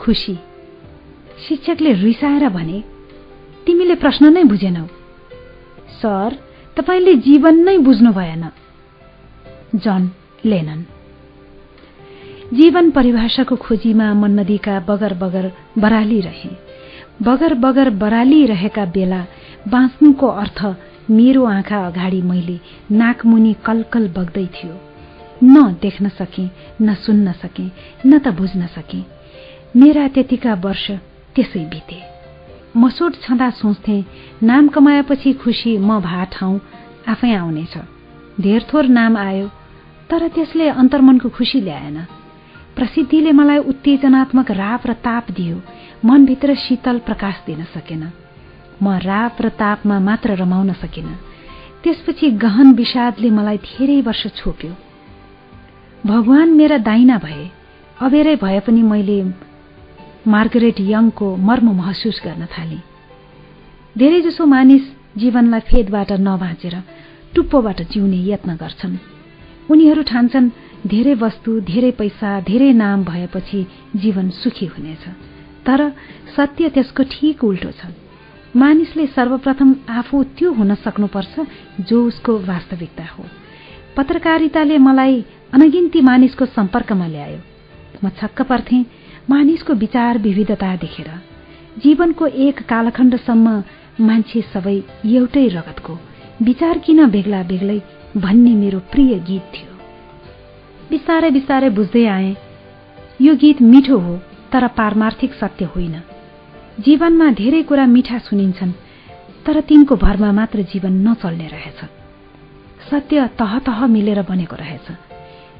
खुसी। 0.00 0.38
शिक्षकले 1.48 1.92
रिसाएर 1.92 2.48
भने 2.48 2.84
तिमीले 3.66 3.94
प्रश्न 3.94 4.32
नै 4.32 4.44
बुझेनौ। 4.44 4.86
सर 6.02 6.38
तपाईँले 6.76 7.14
जीवन 7.14 7.64
नै 7.64 7.78
बुझ्नु 7.78 8.12
भएन। 8.12 8.50
जन 9.74 10.10
लेनन। 10.44 10.84
जीवन 12.52 12.90
परिभाषाको 12.90 13.56
खोजीमा 13.56 14.14
मन्नदीका 14.14 14.80
बगर 14.80 15.14
बगर 15.14 15.52
बरालिरहे। 15.78 16.65
बगर 17.22 17.54
बगर 17.54 17.90
बरालिरहेका 17.90 18.84
बेला 18.84 19.24
बाँच्नुको 19.68 20.26
अर्थ 20.26 20.64
मेरो 21.10 21.44
आँखा 21.44 21.78
अगाडि 21.86 22.20
मैले 22.22 22.58
नाकमुनि 22.92 23.54
कलकल 23.66 24.08
बग्दै 24.08 24.46
थियो। 24.46 24.74
न 25.44 25.62
देख्न 25.82 26.08
सके 26.08 26.44
न 26.82 26.94
सुन्न 26.94 27.32
सके 27.32 27.66
न 28.06 28.18
त 28.18 28.28
बुझ्न 28.28 28.66
सके। 28.66 29.00
मेरा 29.76 30.06
त्यतिका 30.08 30.54
वर्ष 30.54 30.90
त्यसै 31.34 31.64
बिते। 31.64 31.98
मसोट 32.76 33.14
छँदा 33.22 33.50
सोच्थे 33.50 33.96
नाम 34.42 34.68
कमाएपछि 34.68 35.32
खुसी 35.32 35.76
म 35.78 36.00
भा 36.00 36.24
ठाउँ 36.32 36.60
आफै 37.08 37.32
आउनेछ। 37.34 37.76
धेर 38.40 38.66
थोर 38.72 38.86
नाम 38.88 39.16
आयो 39.16 39.48
तर 40.10 40.28
त्यसले 40.28 40.68
अन्तर्मनको 40.68 41.28
खुसी 41.28 41.60
ल्याएन। 41.60 41.98
प्रसिद्धिले 42.76 43.32
मलाई 43.32 43.58
उत्तेजनात्मक 43.72 44.50
राप 44.50 44.86
र 44.86 44.92
ताप 44.92 45.30
दियो। 45.30 45.56
मनभित्र 46.06 46.54
शीतल 46.54 46.98
प्रकाश 46.98 47.34
दिन 47.46 47.64
सकेन। 47.64 48.10
म 48.82 48.88
राप 48.88 49.42
र 49.42 49.48
तापमा 49.48 49.98
मात्र 49.98 50.36
रमाउन 50.36 50.72
सकिन। 50.72 51.08
त्यसपछि 51.82 52.30
गहन 52.30 52.72
विषादले 52.72 53.30
मलाई 53.30 53.58
धेरै 53.58 54.00
वर्ष 54.00 54.26
छोप्यो। 54.36 54.72
भगवान 56.06 56.48
मेरा 56.48 56.78
दाइना 56.78 57.18
भए। 57.18 57.50
अबेरै 58.00 58.36
भए 58.36 58.60
पनि 58.60 58.82
मैले 58.82 59.18
मार्गरेट 60.26 60.80
यङको 60.80 61.36
मर्म 61.36 61.66
महसुस 61.72 62.20
गर्न 62.24 62.46
थाले। 62.46 62.78
धेरैजसो 63.98 64.46
मानिस 64.46 64.84
जीवनलाई 65.16 65.60
फेदबाट 65.60 66.12
नबाँचेर 66.12 66.74
टुप्पोबाट 67.34 67.82
जिउने 67.82 68.18
यत्न 68.32 68.56
गर्छन्। 68.56 68.96
उनीहरू 69.70 70.02
ठान्छन् 70.02 70.50
धेरै 70.86 71.14
वस्तु 71.14 71.60
धेरै 71.60 71.90
पैसा 71.90 72.40
धेरै 72.40 72.72
नाम 72.72 73.04
भएपछि 73.04 73.66
जीवन 73.96 74.30
सुखी 74.30 74.66
हुनेछ। 74.66 75.04
तर 75.66 75.80
सत्य 76.36 76.68
त्यसको 76.68 77.02
ठिक 77.02 77.44
उल्टो 77.44 77.70
छ। 77.70 77.92
मानिसले 78.56 79.06
सर्वप्रथम 79.06 79.74
आफू 79.90 80.22
त्यो 80.36 80.52
हुन 80.52 80.74
सक्नुपर्छ 80.74 81.34
जो 81.88 82.04
उसको 82.06 82.38
वास्तविकता 82.46 83.04
हो। 83.04 83.24
पत्रकारिताले 83.96 84.78
मलाई 84.78 85.24
अनगिन्ती 85.54 86.00
मानिसको 86.00 86.44
सम्पर्कमा 86.46 87.06
ल्यायो। 87.06 87.40
म 88.04 88.08
छक्क 88.20 88.42
पर्थे 88.42 88.78
मानिसको 89.30 89.72
विचार 89.74 90.18
विविधता 90.18 90.74
देखेर। 90.76 91.08
जीवनको 91.82 92.26
एक 92.26 92.62
कालखण्डसम्म 92.62 93.62
मान्छे 94.00 94.40
सबै 94.52 94.76
एउटै 95.04 95.46
रगतको 95.48 95.98
विचार 96.42 96.78
किन 96.78 97.06
बेग्ला 97.10 97.42
बेग्लै 97.42 97.78
भन्ने 98.16 98.54
मेरो 98.54 98.78
प्रिय 98.92 99.18
गीत 99.28 99.44
थियो। 99.54 99.72
बिस्तारै 100.90 101.30
बिस्तारै 101.30 101.68
बुझ्दै 101.70 102.04
आए 102.06 102.34
यो 103.20 103.34
गीत 103.34 103.62
मिठो 103.62 103.98
हो 103.98 104.14
तर 104.56 104.66
पारमार्थिक 104.66 105.32
सत्य 105.34 105.64
होइन। 105.64 106.00
जीवनमा 106.80 107.30
धेरै 107.30 107.62
कुरा 107.62 107.86
मिठा 107.86 108.18
सुनिन्छन् 108.18 108.72
तर 109.46 109.60
तिनको 109.60 109.96
भरमा 109.96 110.32
मात्र 110.32 110.62
जीवन 110.62 110.92
नचल्ने 111.08 111.46
रहेछ। 111.46 111.80
सत्य 112.90 113.26
तह 113.38 113.58
तह 113.58 113.86
मिलेर 113.86 114.22
बनेको 114.22 114.56
रहेछ। 114.56 114.86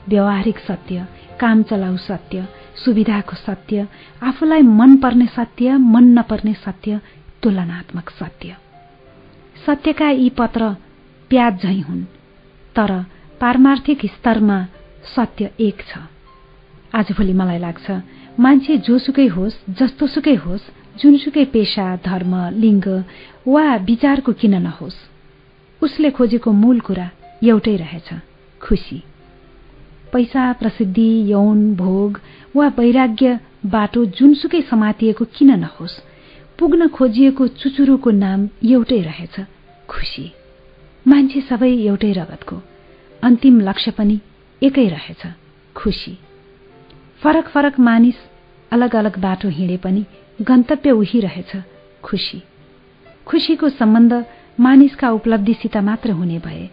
व्यावहारिक 0.08 0.58
सत्य 0.58 1.06
काम 1.40 1.62
चलाउ 1.62 1.96
सत्य 1.96 2.48
सुविधाको 2.84 3.36
सत्य 3.36 3.88
आफूलाई 4.22 4.62
मन 4.62 4.96
पर्ने 4.96 5.26
सत्य 5.26 5.76
मन 5.76 6.04
नपर्ने 6.18 6.54
सत्य 6.54 7.00
तुलनात्मक 7.42 8.10
सत्य। 8.10 8.56
सत्यका 9.66 10.10
यी 10.10 10.30
पत्र 10.30 10.76
प्याज 11.30 11.62
झैं 11.62 11.82
हुन् 11.82 12.02
तर 12.76 13.04
पारमार्थिक 13.40 14.06
स्तरमा 14.06 14.64
सत्य 15.16 15.50
एक 15.60 15.82
छ। 15.82 15.98
आजभोलि 16.94 17.32
मलाई 17.32 17.58
लाग्छ 17.58 17.90
मान्छे 18.40 18.76
जोसुकै 18.78 19.26
होस् 19.26 19.54
जस्तोसुकै 19.78 20.34
होस् 20.34 20.64
जुनसुकै 21.00 21.44
पेशा 21.44 21.86
धर्म 22.04 22.32
लिङ्ग 22.52 22.86
वा 23.46 23.76
विचारको 23.76 24.32
किन 24.32 24.54
नहोस्। 24.62 24.96
उसले 25.82 26.10
खोजेको 26.10 26.52
मूल 26.52 26.80
कुरा 26.80 27.06
एउटै 27.42 27.76
रहेछ 27.76 28.08
खुसी। 28.60 28.98
पैसा 30.12 30.52
प्रसिद्धि 30.52 31.10
यौन 31.32 31.74
भोग 31.74 32.20
वा 32.56 32.66
वैराग्य 32.78 33.38
बाटो 33.66 34.04
जुनसुकै 34.16 34.60
समातिएको 34.62 35.24
किन 35.24 35.50
नहोस् 35.60 35.96
पुग्न 36.58 36.88
खोजिएको 36.88 37.46
चुचुरोको 37.56 38.10
नाम 38.10 38.48
एउटै 38.64 39.00
रहेछ 39.00 39.40
खुसी। 39.88 40.26
मान्छे 41.06 41.40
सबै 41.40 41.72
एउटै 41.88 42.12
रगतको 42.12 42.56
अन्तिम 43.22 43.60
लक्ष्य 43.60 43.90
पनि 43.90 44.20
एकै 44.62 44.88
रहेछ 44.88 45.22
खुसी। 45.76 46.18
फरक 47.22 47.48
फरक 47.48 47.80
मानिस 47.80 48.18
अलग 48.72 48.94
अलग 48.96 49.18
बाटो 49.18 49.48
हिँडे 49.48 49.76
पनि 49.76 50.04
गन्तव्य 50.42 50.90
उही 50.90 51.20
रहेछ 51.20 51.56
खुसी 52.02 52.42
खुसीको 53.26 53.68
सम्बन्ध 53.68 54.24
मानिसका 54.60 55.10
उपलब्धिसित 55.10 55.76
मात्र 55.76 56.10
हुने 56.10 56.38
भए 56.38 56.68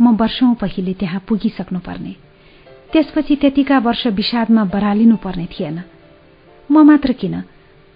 म 0.00 0.16
वर्षौं 0.16 0.54
पहिले 0.54 0.92
त्यहाँ 0.92 1.20
पुगिसक्नुपर्ने। 1.28 2.14
त्यसपछि 2.92 3.36
त्यतिका 3.36 3.78
वर्ष 3.78 4.06
विषादमा 4.06 4.64
बरालिनु 4.64 5.16
पर्ने 5.16 5.46
थिएन। 5.46 5.82
म 6.70 6.84
मात्र 6.84 7.12
किन? 7.12 7.42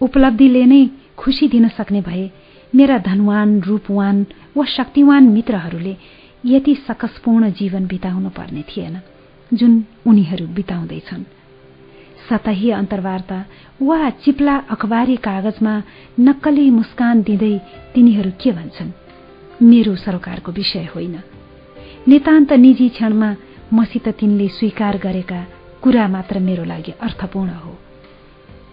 उपलब्धिले 0.00 0.64
नै 0.64 0.86
खुसी 1.16 1.48
दिन 1.48 1.68
सक्ने 1.68 2.00
भए 2.00 2.30
मेरा 2.74 2.98
धनवान 2.98 3.60
रूपवान 3.60 4.26
वा 4.56 4.64
शक्तिवान 4.76 5.24
मित्रहरूले 5.28 5.96
यति 6.44 6.74
सकसपूर्ण 6.88 7.50
जीवन 7.50 7.86
बिताउनु 7.86 8.30
पर्ने 8.30 8.62
थिएन 8.70 9.00
जुन 9.50 9.84
उनीहरू 10.06 10.46
बिताउँदैछन्। 10.46 11.24
सतही 12.30 12.70
अन्तर्वार्ता 12.70 13.44
वा 13.82 14.10
चिप्ला 14.10 14.56
अखबारी 14.56 15.16
कागजमा 15.16 15.82
नक्कली 16.20 16.70
मुस्कान 16.70 17.22
दिँदै 17.22 17.58
तिनीहरू 17.94 18.30
के 18.40 18.52
भन्छन्? 18.52 18.90
मेरो 19.62 19.96
सरोकारको 19.96 20.52
विषय 20.52 20.88
होइन। 20.94 21.20
नितान्त 22.08 22.52
निजी 22.52 22.88
क्षणमा 22.88 23.36
मसित 23.72 24.08
तिनले 24.08 24.48
स्वीकार 24.48 24.98
गरेका 24.98 25.46
कुरा 25.82 26.08
मात्र 26.08 26.38
मेरो 26.38 26.64
लागि 26.64 26.92
अर्थपूर्ण 26.92 27.50
हो। 27.50 27.78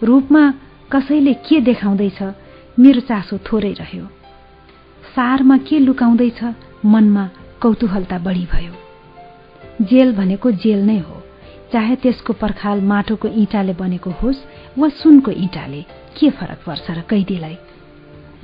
रूपमा 0.02 0.54
कसैले 0.92 1.34
के 1.34 1.60
देखाउँदैछ 1.60 2.22
मेरो 2.78 3.00
चासो 3.00 3.38
थोरै 3.38 3.72
रह्यो। 3.72 4.04
सारमा 5.16 5.56
के 5.58 5.78
लुकाउँदैछ 5.78 6.54
मनमा 6.86 7.30
कौतूहलता 7.62 8.18
बढी 8.18 8.46
भयो। 8.52 8.72
जेल 9.84 10.16
भनेको 10.16 10.50
जेल 10.50 10.86
नै 10.86 10.98
हो। 10.98 11.22
चाहे 11.72 11.96
त्यसको 11.96 12.32
पर्खाल 12.32 12.80
माटोको 12.80 13.28
इँटाले 13.28 13.72
बनेको 13.72 14.10
होस् 14.10 14.44
वा 14.78 14.88
सुनको 14.88 15.30
इँटाले 15.30 15.82
के 16.16 16.30
फरक 16.30 16.58
पर्छ 16.66 16.90
र 16.90 17.00
कैदीलाई? 17.10 17.56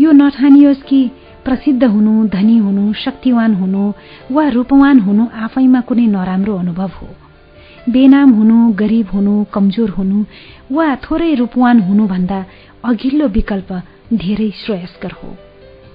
यो 0.00 0.12
नठानियोस् 0.12 0.82
कि 0.82 1.00
प्रसिद्ध 1.44 1.84
हुनु 1.84 2.28
धनी 2.28 2.56
हुनु 2.58 2.92
शक्तिवान 2.92 3.54
हुनु 3.54 3.92
वा 4.32 4.48
रूपवान 4.48 5.00
हुनु 5.00 5.28
आफैमा 5.34 5.80
कुनै 5.80 6.06
नराम्रो 6.06 6.56
अनुभव 6.56 6.90
हो? 7.00 7.08
बेनाम 7.90 8.30
हुनु 8.30 8.72
गरिब 8.72 9.08
हुनु 9.14 9.44
कमजोर 9.44 9.90
हुनु 9.90 10.24
वा 10.72 10.94
थोरै 10.96 11.34
रूपवान 11.34 11.80
हुनुभन्दा 11.80 12.44
अघिल्लो 12.84 13.28
विकल्प 13.28 13.72
धेरै 14.12 14.50
श्रेयस्कर 14.50 15.12
हो। 15.12 15.36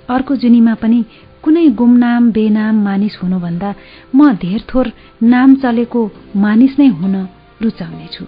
अर्को 0.09 0.35
जुनीमा 0.35 0.73
पनि 0.73 1.05
कुनै 1.49 1.69
गुमनाम 1.77 2.23
बेनाम 2.31 2.75
मानिस 2.85 3.15
हुनुभन्दा 3.21 3.69
म 4.13 4.19
धेर 4.37 4.59
थोर 4.69 4.87
नाम 5.33 5.49
चलेको 5.61 6.01
मानिस 6.43 6.73
नै 6.79 6.87
हुन 6.97 7.15
रुचाउनेछु। 7.63 8.25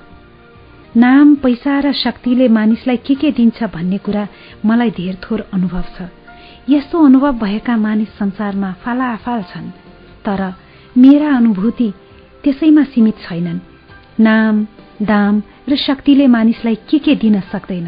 नाम 0.96 1.28
पैसा 1.44 1.74
र 1.86 1.92
शक्तिले 1.94 2.48
मानिसलाई 2.58 2.98
के 3.06 3.16
के 3.22 3.30
दिन्छ 3.38 3.58
भन्ने 3.76 3.98
कुरा 4.06 4.24
मलाई 4.66 4.92
धेर 5.00 5.16
थोर 5.22 5.40
अनुभव 5.54 5.86
छ। 5.96 6.10
यस्तो 6.74 6.96
अनुभव 7.08 7.34
भएका 7.44 7.76
मानिस 7.78 8.10
संसारमा 8.18 8.70
फालाफाल 8.82 9.42
छन् 9.52 9.70
तर 10.26 10.42
मेरा 10.98 11.30
अनुभूति 11.40 11.90
त्यसैमा 12.44 12.84
सीमित 12.90 13.18
छैनन्। 13.26 13.60
नाम 14.20 14.56
दाम 15.06 15.36
र 15.70 15.76
शक्तिले 15.78 16.26
मानिसलाई 16.28 16.76
के 16.90 16.98
के 17.06 17.14
दिन 17.22 17.40
सक्दैन 17.54 17.88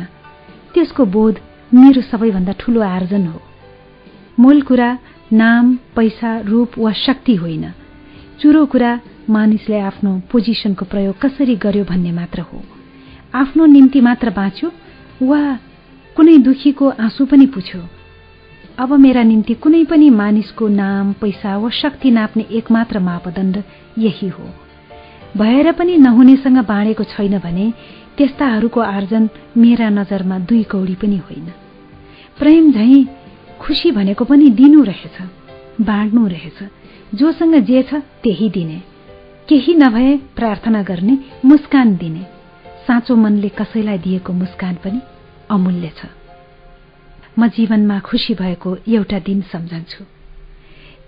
त्यसको 0.73 1.03
बोध 1.15 1.35
मेरो 1.73 2.01
सबैभन्दा 2.11 2.53
ठूलो 2.61 2.81
आर्जन 2.89 3.25
हो। 3.27 3.41
मूल 4.39 4.61
कुरा 4.69 4.89
नाम 5.33 5.75
पैसा 5.95 6.39
रूप 6.39 6.77
वा 6.77 6.91
शक्ति 6.91 7.35
होइन। 7.35 7.71
चुरो 8.41 8.65
कुरा 8.65 8.99
मानिसले 9.29 9.79
आफ्नो 9.79 10.11
पोजिसनको 10.31 10.85
प्रयोग 10.85 11.19
कसरी 11.19 11.55
गर्यो 11.55 11.83
भन्ने 11.83 12.11
मात्र 12.11 12.41
हो। 12.41 12.61
आफ्नो 13.35 13.65
निम्ति 13.65 14.01
मात्र 14.01 14.29
बाँच्यो 14.29 14.71
वा 15.21 15.41
कुनै 16.15 16.37
दुखीको 16.37 16.89
आँसु 16.89 17.25
पनि 17.25 17.45
पुछ्यो। 17.45 17.81
अब 18.79 18.93
मेरा 18.93 19.23
निम्ति 19.23 19.53
कुनै 19.53 19.83
पनि 19.85 20.09
मानिसको 20.09 20.67
नाम 20.67 21.13
पैसा 21.13 21.57
वा 21.57 21.69
शक्ति 21.69 22.11
नाप्ने 22.11 22.45
एकमात्र 22.51 22.99
मापदण्ड 22.99 23.57
यही 23.97 24.27
हो। 24.27 24.45
भएर 25.37 25.71
पनि 25.71 25.97
नहुनेसँग 25.97 26.57
बाँडेको 26.57 27.03
छैन 27.03 27.39
भने 27.39 27.73
त्यस्ताहरूको 28.17 28.81
आर्जन 28.81 29.29
मेरा 29.57 29.89
नजरमा 29.89 30.39
दुई 30.39 30.63
कौडी 30.63 30.95
पनि 30.95 31.17
होइन। 31.17 31.51
प्रेम 32.39 32.71
झैँ 32.71 33.03
खुसी 33.63 33.92
भनेको 33.92 34.26
पनि 34.26 34.49
दिनु 34.49 34.83
रहेछ 34.83 35.22
बाँड्नु 35.81 36.28
रहेछ। 36.28 36.63
जोसँग 37.15 37.56
जे 37.56 37.83
छ 37.83 37.94
त्यही 37.94 38.49
दिने। 38.49 38.81
केही 39.49 39.74
नभए 39.74 40.17
प्रार्थना 40.35 40.83
गर्ने 40.83 41.17
मुस्कान 41.46 41.96
दिने। 41.97 42.24
साँचो 42.88 43.15
मनले 43.15 43.49
कसैलाई 43.49 43.97
दिएको 43.97 44.33
मुस्कान 44.33 44.76
पनि 44.76 45.01
अमूल्य 45.49 45.92
छ। 45.97 46.06
म 47.40 47.47
जीवनमा 47.47 47.99
खुसी 47.99 48.33
भएको 48.33 48.78
एउटा 48.88 49.19
दिन 49.19 49.42
सम्झन्छु। 49.42 50.03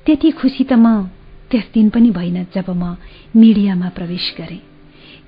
त्यति 0.05 0.31
खुसी 0.31 0.63
त 0.63 0.73
म 0.73 1.03
त्यस 1.51 1.69
दिन 1.73 1.89
पनि 1.89 2.11
भइन 2.11 2.47
जब 2.55 2.69
म 2.69 2.95
मिडियामा 3.35 3.89
प्रवेश 3.89 4.35
गरे। 4.37 4.61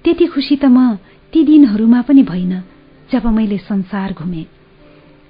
त्यति 0.03 0.25
खुसी 0.25 0.55
त 0.55 0.65
म 0.65 0.95
ती 1.33 1.43
दिनहरूमा 1.43 2.01
पनि 2.01 2.23
भइन 2.23 2.63
जब 3.11 3.25
मैले 3.27 3.57
संसार 3.57 4.13
घुमे। 4.13 4.45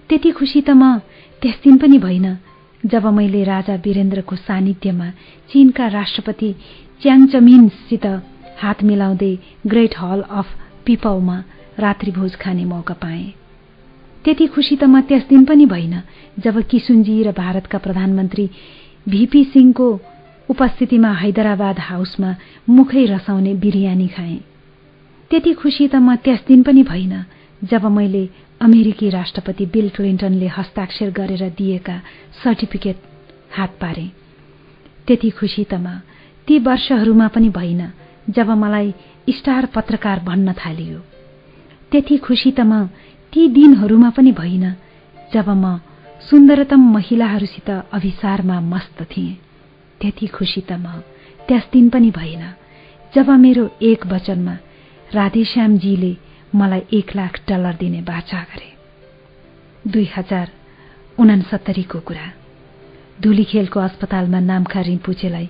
त्यति 0.09 0.31
खुसी 0.31 0.61
त 0.61 0.69
म 0.69 0.99
त्यस 1.41 1.55
दिन 1.63 1.77
पनि 1.77 1.97
भइन 1.99 2.37
जब 2.83 3.05
मैले 3.13 3.43
राजा 3.43 3.75
वीरेन्द्रको 3.85 4.35
सानिध्यमा 4.35 5.09
चीनका 5.51 5.87
राष्ट्रपति 5.87 6.53
च्याङचमिनसित 7.01 8.05
हात 8.61 8.83
मिलाउँदै 8.83 9.33
ग्रेट 9.67 9.95
हल 9.97 10.21
अफ 10.39 10.55
पिपाउमा 10.85 11.37
रात्रिभोज 11.79 12.35
खाने 12.41 12.65
मौका 12.65 12.93
पाए। 13.01 13.25
त्यति 14.25 14.47
खुसी 14.47 14.75
त 14.75 14.83
म 14.83 15.01
त्यस 15.01 15.27
दिन 15.29 15.45
पनि 15.45 15.65
भइन 15.65 16.01
जब 16.43 16.61
किसुनजी 16.71 17.21
र 17.23 17.31
भारतका 17.37 17.77
प्रधानमन्त्री 17.85 18.49
भीपी 19.09 19.43
सिंहको 19.53 19.87
उपस्थितिमा 20.49 21.11
हैदराबाद 21.21 21.79
हाउसमा 21.79 22.35
मुखै 22.69 23.05
रसाउने 23.05 23.53
बिरयानी 23.63 24.07
खाए। 24.07 24.37
त्यति 25.31 25.53
खुसी 25.53 25.87
त 25.87 25.95
म 25.95 26.15
त्यस 26.25 26.41
दिन 26.47 26.63
पनि 26.63 26.83
भइन 26.83 27.13
जब 27.63 27.85
मैले 27.91 28.27
अमेरिकी 28.61 29.09
राष्ट्रपति 29.09 29.65
बिल 29.65 29.89
क्लिन्टनले 29.95 30.47
हस्ताक्षर 30.47 31.09
गरेर 31.11 31.49
दिएका 31.57 31.97
सर्टिफिकेट 32.43 33.01
हात 33.57 33.77
पारे। 33.81 34.07
त्यति 35.07 35.29
खुसी 35.29 35.63
त 35.63 35.73
म 35.75 35.99
ती 36.47 36.59
वर्षहरूमा 36.59 37.27
पनि 37.27 37.49
भइन 37.49 37.81
जब 38.29 38.49
मलाई 38.57 38.93
स्टार 39.29 39.65
पत्रकार 39.75 40.19
भन्न 40.19 40.53
थालियो। 40.53 40.99
त्यति 41.91 42.17
खुसी 42.17 42.51
त 42.51 42.61
म 42.61 42.85
ती 43.33 43.47
दिनहरूमा 43.49 44.09
पनि 44.09 44.31
भइन 44.31 44.73
जब 45.33 45.49
म 45.49 45.77
सुन्दरतम 46.21 46.91
महिलाहरूसित 46.93 47.69
अभिसारमा 47.69 48.59
मस्त 48.61 49.01
थिएँ। 49.11 49.37
त्यति 50.01 50.27
खुसी 50.27 50.61
त 50.61 50.73
म 50.73 51.01
त्यस 51.47 51.69
दिन 51.73 51.89
पनि 51.89 52.09
भएन 52.11 52.43
जब 53.13 53.29
मेरो 53.39 53.69
एक 53.81 54.05
वचनमा 54.07 54.57
राधेश्यामजीले 55.13 56.15
मलाई 56.55 56.81
एक 56.93 57.15
लाख 57.15 57.39
डलर 57.47 57.73
दिने 57.73 58.01
बाचा 58.01 58.41
गरे। 58.41 58.77
दुई 59.91 60.09
हजार 60.17 60.51
उनासत्तरीको 61.19 61.99
कुरा। 61.99 62.31
धुलीखेलको 63.21 63.79
अस्पतालमा 63.79 64.39
नामखा 64.39 64.81
रिम्पुचेलाई 64.81 65.49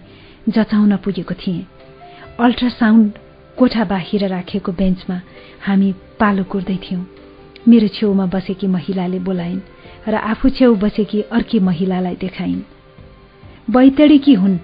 जचाउन 0.49 0.97
पुगेको 0.97 1.33
थिएँ। 1.33 1.67
अल्ट्रासाउन्ड 2.39 3.11
कोठा 3.57 3.83
बाहिर 3.83 4.27
राखेको 4.27 4.71
बेन्चमा 4.71 5.21
हामी 5.65 5.93
पालो 6.19 6.43
कुर्दै 6.43 6.77
थियौं। 6.77 7.03
मेरो 7.67 7.87
छेउमा 7.87 8.25
बसेकी 8.25 8.67
महिलाले 8.67 9.19
बोलाइन् 9.19 9.59
र 10.07 10.15
आफू 10.15 10.49
छेउ 10.49 10.75
बसेकी 10.75 11.21
अर्की 11.21 11.59
महिलालाई 11.59 12.15
देखाइन्। 12.15 12.61
बैतडीकी 13.69 14.33
हुन्? 14.33 14.57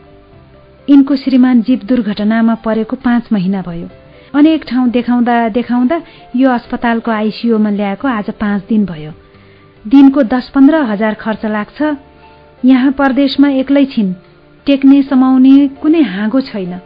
यिनको 0.89 1.15
श्रीमान 1.15 1.61
जीव 1.61 1.79
दुर्घटनामा 1.79 2.55
परेको 2.55 2.95
पाँच 2.95 3.31
महिना 3.31 3.61
भयो। 3.61 3.89
अनेक 4.35 4.63
ठाउँ 4.63 4.89
देखाउँदा 4.89 5.49
देखाउँदा 5.49 6.01
यो 6.35 6.49
अस्पतालको 6.49 7.11
आइसियुमा 7.11 7.69
ल्याएको 7.69 8.07
आज 8.07 8.29
पाँच 8.29 8.63
दिन 8.69 8.85
भयो। 8.85 9.11
दिनको 9.87 10.23
दस 10.23 10.49
पन्ध्र 10.49 10.75
हजार 10.75 11.13
खर्च 11.13 11.45
लाग्छ। 11.45 11.81
यहाँ 12.65 12.91
परदेशमा 12.91 13.49
एक्लै 13.49 13.85
छिन्। 13.85 14.13
टेक्ने 14.65 15.03
समाउने 15.03 15.67
कुनै 15.67 16.01
हाँगो 16.01 16.41
छैन। 16.41 16.79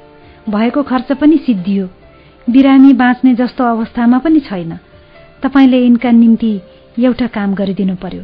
भएको 0.50 0.84
खर्च 0.84 1.12
पनि 1.12 1.38
सिद्धियो। 1.38 1.90
बिरामी 2.50 2.94
बाँच्ने 2.94 3.36
जस्तो 3.36 3.64
अवस्थामा 3.64 4.18
पनि 4.18 4.40
छैन। 4.40 4.80
तपाईँले 5.44 5.78
यिनका 5.78 6.12
निम्ति 6.12 6.62
एउटा 7.00 7.28
काम 7.28 7.54
गरिदिनु 7.54 7.96
पर्यो। 7.96 8.24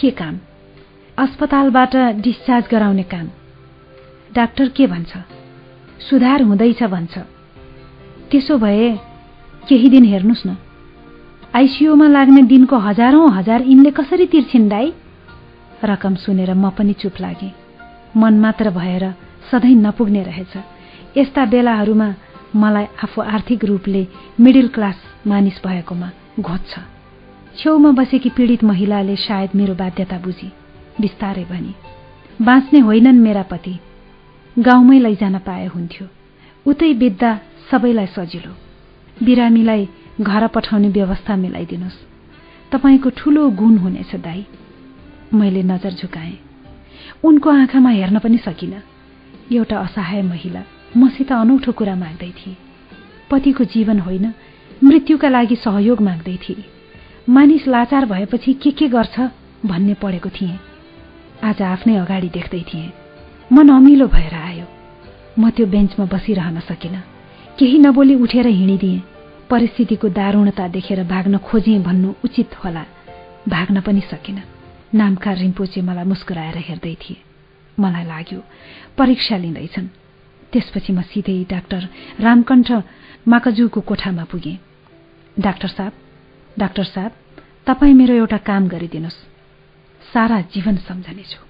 के 0.00 0.10
काम? 0.10 0.38
अस्पतालबाट 1.18 1.96
डिस्चार्ज 1.96 2.64
गराउने 2.70 3.02
काम। 3.02 3.28
डाक्टर 4.34 4.68
के 4.68 4.86
भन्छ? 4.86 5.16
सुधार 6.10 6.42
हुँदैछ 6.42 6.82
भन्छ। 6.82 7.18
त्यसो 8.30 8.58
भए 8.58 8.88
केही 9.68 9.88
दिन 9.88 10.04
हेर्नुहोस् 10.04 10.46
न। 10.46 10.56
आइसियुमा 11.54 12.08
लाग्ने 12.08 12.42
दिनको 12.42 12.76
हजारौं 12.78 13.32
हजार 13.32 13.60
यिनले 13.62 13.90
कसरी 13.90 14.26
तिर्छिन् 14.26 14.68
दाई? 14.68 14.92
रकम 15.84 16.14
सुनेर 16.14 16.54
म 16.54 16.70
पनि 16.70 16.92
चुप 16.92 17.14
लागे। 17.20 17.50
मन 18.16 18.34
मात्र 18.38 18.70
भएर 18.70 19.04
सधैँ 19.50 19.74
नपुग्ने 19.74 20.22
रहेछ। 20.22 20.52
यस्ता 21.16 21.44
बेलाहरूमा 21.44 22.08
मलाई 22.56 22.86
आफू 23.04 23.22
आर्थिक 23.22 23.64
रूपले 23.64 24.06
मिडल 24.40 24.68
क्लास 24.68 24.98
मानिस 25.26 25.60
भएकोमा 25.66 26.10
घोज्छ 26.40 26.72
छेउमा 27.58 27.90
बसेकी 27.90 28.30
पीडित 28.30 28.64
महिलाले 28.64 29.16
सायद 29.16 29.50
मेरो 29.56 29.74
बाध्यता 29.74 30.18
बुझी। 30.18 30.52
बिस्तारै 31.00 31.44
भनी 31.44 31.74
बाँच्ने 32.42 32.80
होइनन् 32.80 33.20
मेरा 33.20 33.42
पति। 33.42 33.74
गाउँमै 34.58 34.98
लैजान 34.98 35.38
पाए 35.38 35.66
हुन्थ्यो। 35.66 36.06
उतै 36.66 36.92
बित्दा 36.94 37.30
सबैलाई 37.70 38.06
सजिलो। 38.06 38.56
बिरामीलाई 39.26 39.88
घर 40.20 40.46
पठाउने 40.46 40.88
व्यवस्था 40.88 41.36
मिलाइदिनुहोस्। 41.36 41.96
तपाईँको 42.72 43.10
ठूलो 43.10 43.50
गुण 43.50 43.76
हुनेछ 43.76 44.14
दाई। 44.16 44.46
मैले 45.34 45.62
नजर 45.62 45.90
झुकाएँ। 45.90 46.38
उनको 47.24 47.50
आँखामा 47.50 47.90
हेर्न 47.90 48.18
पनि 48.18 48.38
सकिन। 48.38 48.82
एउटा 49.52 49.78
असहाय 49.78 50.22
महिला 50.22 50.62
मसित 50.96 51.32
अनौठो 51.32 51.72
कुरा 51.72 51.96
माग्दै 51.96 52.30
थिए। 52.30 52.56
पतिको 53.30 53.64
जीवन 53.64 53.98
होइन 53.98 54.34
मृत्युका 54.84 55.28
लागि 55.28 55.56
सहयोग 55.56 56.00
माग्दै 56.00 56.36
थिए। 56.36 56.64
मानिस 57.28 57.68
लाचार 57.68 58.04
भएपछि 58.06 58.52
के 58.52 58.70
के 58.70 58.88
गर्छ 58.88 59.20
भन्ने 59.66 59.94
पढेको 59.94 60.28
थिएँ। 60.28 60.58
आज 61.44 61.62
आफ्नै 61.62 61.96
अगाडि 61.96 62.28
देख्दै 62.28 62.60
थिएँ। 62.60 62.92
म 63.52 63.60
नमिलो 63.60 64.06
भएर 64.06 64.34
आयो। 64.34 64.64
म 65.38 65.50
त्यो 65.50 65.66
बेन्चमा 65.66 66.06
बसिरहन 66.06 66.60
सकिनँ। 66.60 67.17
केही 67.58 67.78
नबोली 67.78 68.14
उठेर 68.14 68.46
हिँडिदिएँ। 68.46 69.02
परिस्थितिको 69.50 70.08
दारूणता 70.08 70.68
देखेर 70.68 71.02
भाग्न 71.04 71.38
खोजेँ 71.38 71.82
भन्नु 71.82 72.14
उचित 72.24 72.54
होला। 72.54 72.84
भाग्न 73.48 73.80
पनि 73.80 74.00
सकिनँ। 74.00 74.42
नामका 74.94 75.32
रिम्पोचे 75.32 75.80
मलाई 75.82 76.04
मुस्कुराएर 76.04 76.56
हेर्दै 76.56 76.94
थिए। 76.94 77.16
मलाई 77.80 78.04
लाग्यो 78.04 78.40
परीक्षा 78.98 79.36
लिँदैछन्। 79.36 79.86
त्यसपछि 80.52 80.92
म 80.92 81.02
सिधै 81.02 81.44
डाक्टर 81.50 81.82
रामकण्ठ 82.20 82.68
माकजुको 83.28 83.80
कोठामा 83.80 84.24
पुगेँ। 84.30 84.58
डाक्टर 85.38 85.68
साहब 85.68 85.92
डाक्टर 86.58 86.84
साहब 86.84 87.12
तपाईँ 87.66 87.94
मेरो 87.94 88.14
एउटा 88.14 88.38
काम 88.38 88.68
गरिदिनुहोस्। 88.68 89.18
सारा 90.14 90.40
जीवन 90.54 90.76
सम्झनेछु। 90.86 91.42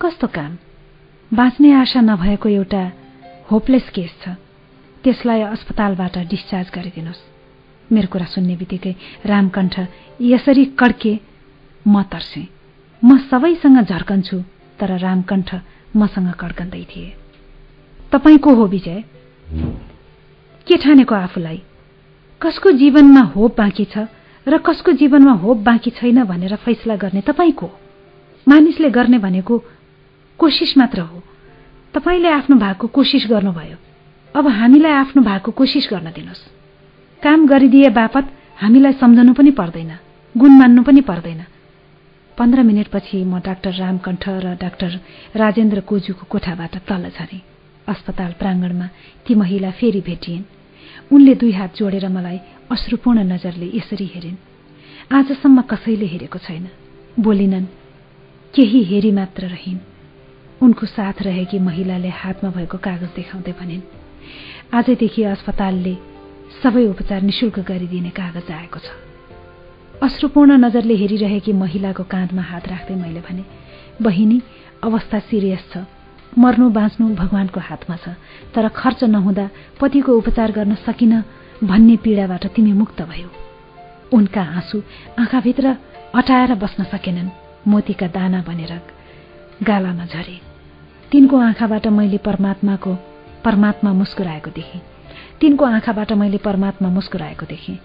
कस्तो 0.00 0.26
काम? 0.26 0.52
बाँच्ने 1.32 1.72
आशा 1.72 2.00
नभएको 2.00 2.48
एउटा 2.48 2.84
होपलेस 3.50 3.88
केस 3.88 4.12
छ। 4.20 4.36
त्यसलाई 5.04 5.40
अस्पतालबाट 5.40 6.18
डिस्चार्ज 6.18 6.70
गरिदिनुहोस् 6.74 7.22
मेरो 7.92 8.08
कुरा 8.12 8.26
सुन्ने 8.26 8.56
बित्तिकै 8.56 8.94
रामकण्ठ 9.26 9.74
यसरी 10.20 10.64
कड्के 10.78 11.18
म 11.86 12.02
तर्सेँ। 12.02 12.46
म 13.02 13.18
सबैसँग 13.18 13.80
झर्कन्छु। 13.80 14.38
तर 14.80 14.96
रामकण्ठ 14.98 15.54
मसँग 15.96 16.32
कड्कन्दै 16.40 16.84
थिए। 16.84 17.12
तपाईँ 18.12 18.38
को 18.38 18.54
हो 18.54 18.66
विजय? 18.66 19.04
के 20.66 20.76
ठानेको 20.76 21.14
आफूलाई? 21.14 21.62
कसको 22.40 22.70
जीवनमा 22.70 23.20
होप 23.20 23.56
बाँकी 23.56 23.84
छ 23.84 24.08
र 24.48 24.58
कसको 24.58 24.92
जीवनमा 24.92 25.32
होप 25.32 25.56
बाँकी 25.56 25.90
छैन 25.90 26.24
भनेर 26.24 26.56
फैसला 26.56 26.96
गर्ने 26.96 27.20
तपाईँको? 27.20 27.68
मानिसले 28.48 28.90
गर्ने 28.90 29.18
भनेको 29.18 29.58
कोसिस 30.38 30.78
मात्र 30.78 31.00
हो। 31.00 31.22
तपाईँले 31.94 32.28
आफ्नो 32.28 32.56
भागको 32.56 32.86
कोसिस 32.86 33.26
गर्नुभयो। 33.30 33.89
अब 34.36 34.46
हामीलाई 34.46 34.92
आफ्नो 34.92 35.22
भागको 35.22 35.50
कोसिस 35.50 35.88
गर्न 35.90 36.10
दिनुहोस्। 36.14 36.42
काम 37.22 37.46
गरिदिए 37.46 37.88
बापत 37.90 38.24
हामीलाई 38.62 38.92
सम्झनु 38.92 39.32
पनि 39.34 39.50
पर्दैन 39.50 39.92
गुण 40.34 40.50
मान्नु 40.50 40.82
पनि 40.82 41.00
पर्दैन। 41.00 41.42
पन्ध्र 42.38 42.62
मिनटपछि 42.62 43.24
म 43.24 43.40
डाक्टर 43.42 43.72
रामकण्ठ 43.74 44.24
र 44.28 44.54
डाक्टर 44.54 44.90
राजेन्द्र 45.36 45.80
कोजुको 45.80 46.24
कोठाबाट 46.30 46.76
तल 46.86 47.10
झरेँ। 47.10 47.42
अस्पताल 47.88 48.32
प्राङ्गणमा 48.38 48.86
ती 49.26 49.34
महिला 49.34 49.70
फेरि 49.70 50.00
भेटिएन् 50.00 50.44
उनले 51.12 51.34
दुई 51.34 51.52
हात 51.52 51.76
जोडेर 51.76 52.08
मलाई 52.08 52.38
अश्रुपूर्ण 52.70 53.26
नजरले 53.32 53.70
यसरी 53.74 54.06
हेरिन्। 54.14 54.38
आजसम्म 55.10 55.60
कसैले 55.62 56.06
हेरेको 56.06 56.38
छैन। 56.38 56.68
बोलिनन् 57.18 57.66
केही 58.54 58.82
हेरी 58.84 59.10
मात्र 59.10 59.42
रहिन्। 59.46 59.78
उनको 60.62 60.86
साथ 60.86 61.22
रहेकी 61.22 61.58
महिलाले 61.58 62.08
हातमा 62.08 62.50
भएको 62.50 62.78
कागज 62.78 63.10
देखाउँदै 63.16 63.52
भनिन् 63.52 63.99
आजदेखि 64.74 65.22
अस्पतालले 65.24 65.94
सबै 66.62 66.86
उपचार 66.86 67.22
निशुल्क 67.22 67.58
गरिदिने 67.58 68.10
कागज 68.10 68.50
आएको 68.50 68.78
छ। 68.78 68.88
अश्रुपूर्ण 70.02 70.50
नजरले 70.64 70.94
हेरिरहेकी 70.94 71.52
महिलाको 71.52 72.02
काँधमा 72.06 72.42
हात 72.42 72.68
राख्दै 72.68 72.94
मैले 72.94 73.20
भने 73.20 73.44
बहिनी 73.98 74.38
अवस्था 74.82 75.18
सिरियस 75.26 75.64
छ। 75.74 75.82
मर्नु 76.38 76.70
बाँच्नु 76.70 77.14
भगवानको 77.14 77.60
हातमा 77.60 77.96
छ। 77.96 78.14
तर 78.54 78.68
खर्च 78.70 79.04
नहुँदा 79.04 79.50
पतिको 79.80 80.12
उपचार 80.14 80.52
गर्न 80.52 80.74
सकिन 80.86 81.12
भन्ने 81.66 81.96
पीडाबाट 81.96 82.46
तिमी 82.54 82.72
मुक्त 82.72 83.02
भयो। 83.02 83.28
उनका 84.14 84.42
आँसु 84.42 84.82
आँखाभित्र 85.18 85.66
अटाएर 86.14 86.54
बस्न 86.54 86.84
सकेनन्। 86.94 87.34
मोतीका 87.68 88.06
दाना 88.06 88.40
बनेर 88.46 88.72
गालामा 89.66 90.04
झरे। 90.06 90.38
तिनको 91.12 91.36
आँखाबाट 91.36 91.86
मैले 91.86 92.18
परमात्माको 92.18 93.09
परमात्मा 93.44 93.92
मुस्कुराएको 93.92 94.50
देखेँ। 94.50 94.80
तिनको 95.40 95.64
आँखाबाट 95.64 96.12
मैले 96.12 96.38
परमात्मा 96.38 96.88
मुस्कुराएको 96.88 97.46
देखेँ। 97.46 97.78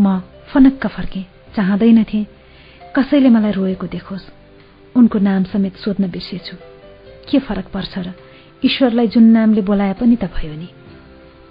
म 0.00 0.20
फनक्क 0.52 0.86
फर्केँ 0.86 1.24
चाहँदैनथे 1.56 2.26
कसैले 2.96 3.28
मलाई 3.28 3.52
रोएको 3.52 3.86
देखोस्। 3.86 4.30
उनको 4.96 5.18
नाम 5.18 5.44
समेत 5.44 5.76
सोध्न 5.76 6.10
बिर्सेछु। 6.10 6.56
के 7.30 7.38
फरक 7.38 7.66
पर्छ 7.68 7.98
र 7.98 8.12
ईश्वरलाई 8.64 9.08
जुन 9.08 9.24
नामले 9.24 9.62
बोलाए 9.62 9.92
पनि 9.92 10.16
त 10.16 10.24
भयो 10.24 10.54
नि। 10.54 10.68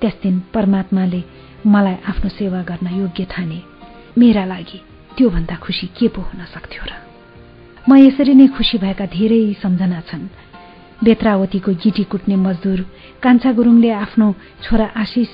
त्यस 0.01 0.13
दिन 0.23 0.39
परमात्माले 0.53 1.23
मलाई 1.65 1.95
आफ्नो 2.07 2.29
सेवा 2.29 2.61
गर्न 2.61 2.87
योग्य 2.99 3.25
ठाने। 3.25 3.61
मेरा 4.17 4.45
लागि 4.45 4.79
त्योभन्दा 5.17 5.55
खुसी 5.55 5.87
के 5.87 6.07
पो 6.07 6.21
हुन 6.21 6.45
सक्थ्यो 6.45 6.83
र? 6.85 6.91
म 7.89 7.97
यसरी 7.97 8.33
नै 8.33 8.47
खुसी 8.47 8.77
भएका 8.77 9.05
धेरै 9.05 9.53
सम्झना 9.61 10.01
छन्। 10.01 10.29
बेत्रावतीको 11.03 11.71
गिटी 11.83 12.03
कुट्ने 12.11 12.35
मजदुर 12.45 12.79
कान्छा 13.23 13.51
गुरुङले 13.57 13.89
आफ्नो 14.03 14.27
छोरा 14.63 14.85
आशिष 15.03 15.29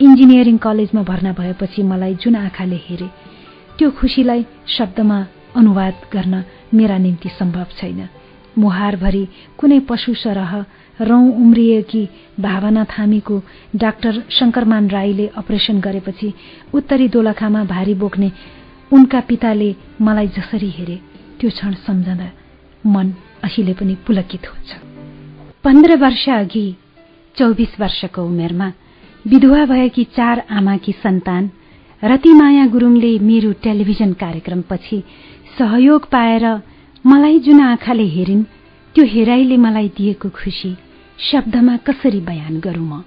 इन्जिनियरिङ 0.00 0.56
कलेजमा 0.66 1.02
भर्ना 1.10 1.32
भएपछि 1.38 1.82
मलाई 1.90 2.14
जुन 2.22 2.36
आँखाले 2.36 2.78
हेरे 2.86 3.08
त्यो 3.78 3.90
खुसीलाई 3.98 4.44
शब्दमा 4.76 5.18
अनुवाद 5.56 5.94
गर्न 6.12 6.42
मेरा 6.74 6.98
निम्ति 6.98 7.28
सम्भव 7.38 7.66
छैन। 7.78 8.08
मुहारभरि 8.58 9.24
कुनै 9.58 9.78
पशु 9.88 10.14
सरह 10.14 10.52
रौं 11.00 11.24
उम्रिएकी 11.42 12.02
भावना 12.40 12.84
थामीको 12.92 13.42
डाक्टर 13.76 14.22
शङ्करमान 14.38 14.88
राईले 14.90 15.26
अपरेसन 15.40 15.80
गरेपछि 15.80 16.32
उत्तरी 16.74 17.08
दोलखामा 17.16 17.64
भारी 17.74 17.94
बोक्ने 18.02 18.30
उनका 18.92 19.20
पिताले 19.28 19.74
मलाई 20.00 20.28
जसरी 20.38 20.70
हेरे 20.78 21.00
त्यो 21.40 21.50
क्षण 21.50 21.72
सम्झँदा 21.86 22.28
मन 22.84 23.14
अहिले 23.44 23.72
पनि 23.80 23.94
पुलकित 24.06 24.46
हुन्छ। 24.48 24.85
पन्ध्र 25.66 25.96
वर्ष 25.96 26.28
अघि 26.28 26.76
चौबिस 27.38 27.80
वर्षको 27.80 28.22
उमेरमा 28.22 28.72
विधवा 29.26 29.64
भएकी 29.64 30.04
चार 30.04 30.42
आमाकी 30.50 30.92
सन्तान 30.92 31.50
रतिमाया 32.04 32.66
गुरूङले 32.66 33.18
मेरो 33.18 33.52
टेलिभिजन 33.52 34.12
कार्यक्रमपछि 34.12 35.02
सहयोग 35.58 36.08
पाएर 36.08 36.46
मलाई 37.06 37.38
जुन 37.38 37.60
आँखाले 37.60 38.06
हेरिन् 38.06 38.44
त्यो 38.94 39.04
हेराइले 39.04 39.56
मलाई 39.56 39.88
दिएको 39.88 40.28
खुसी 40.28 40.76
शब्दमा 41.18 41.76
कसरी 41.76 42.20
बयान 42.20 42.60
गरौँ 42.60 42.86
म? 42.86 43.02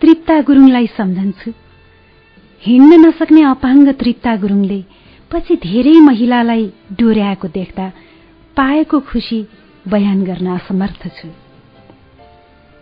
तृप्ता 0.00 0.40
गुरुङलाई 0.40 0.86
सम्झन्छु। 0.86 1.52
हिँड्न 2.62 3.06
नसक्ने 3.06 3.42
अपाङ्ग 3.42 3.88
तृप्ता 3.92 4.36
गुरुङले 4.36 4.84
पछि 5.30 5.56
धेरै 5.56 6.00
महिलालाई 6.00 6.72
डोर्याएको 6.92 7.48
देख्दा 7.48 7.92
पाएको 8.56 9.00
खुसी 9.00 9.46
बयान 9.88 10.24
गर्न 10.24 10.46
असमर्थ 10.46 11.06
छु। 11.08 11.28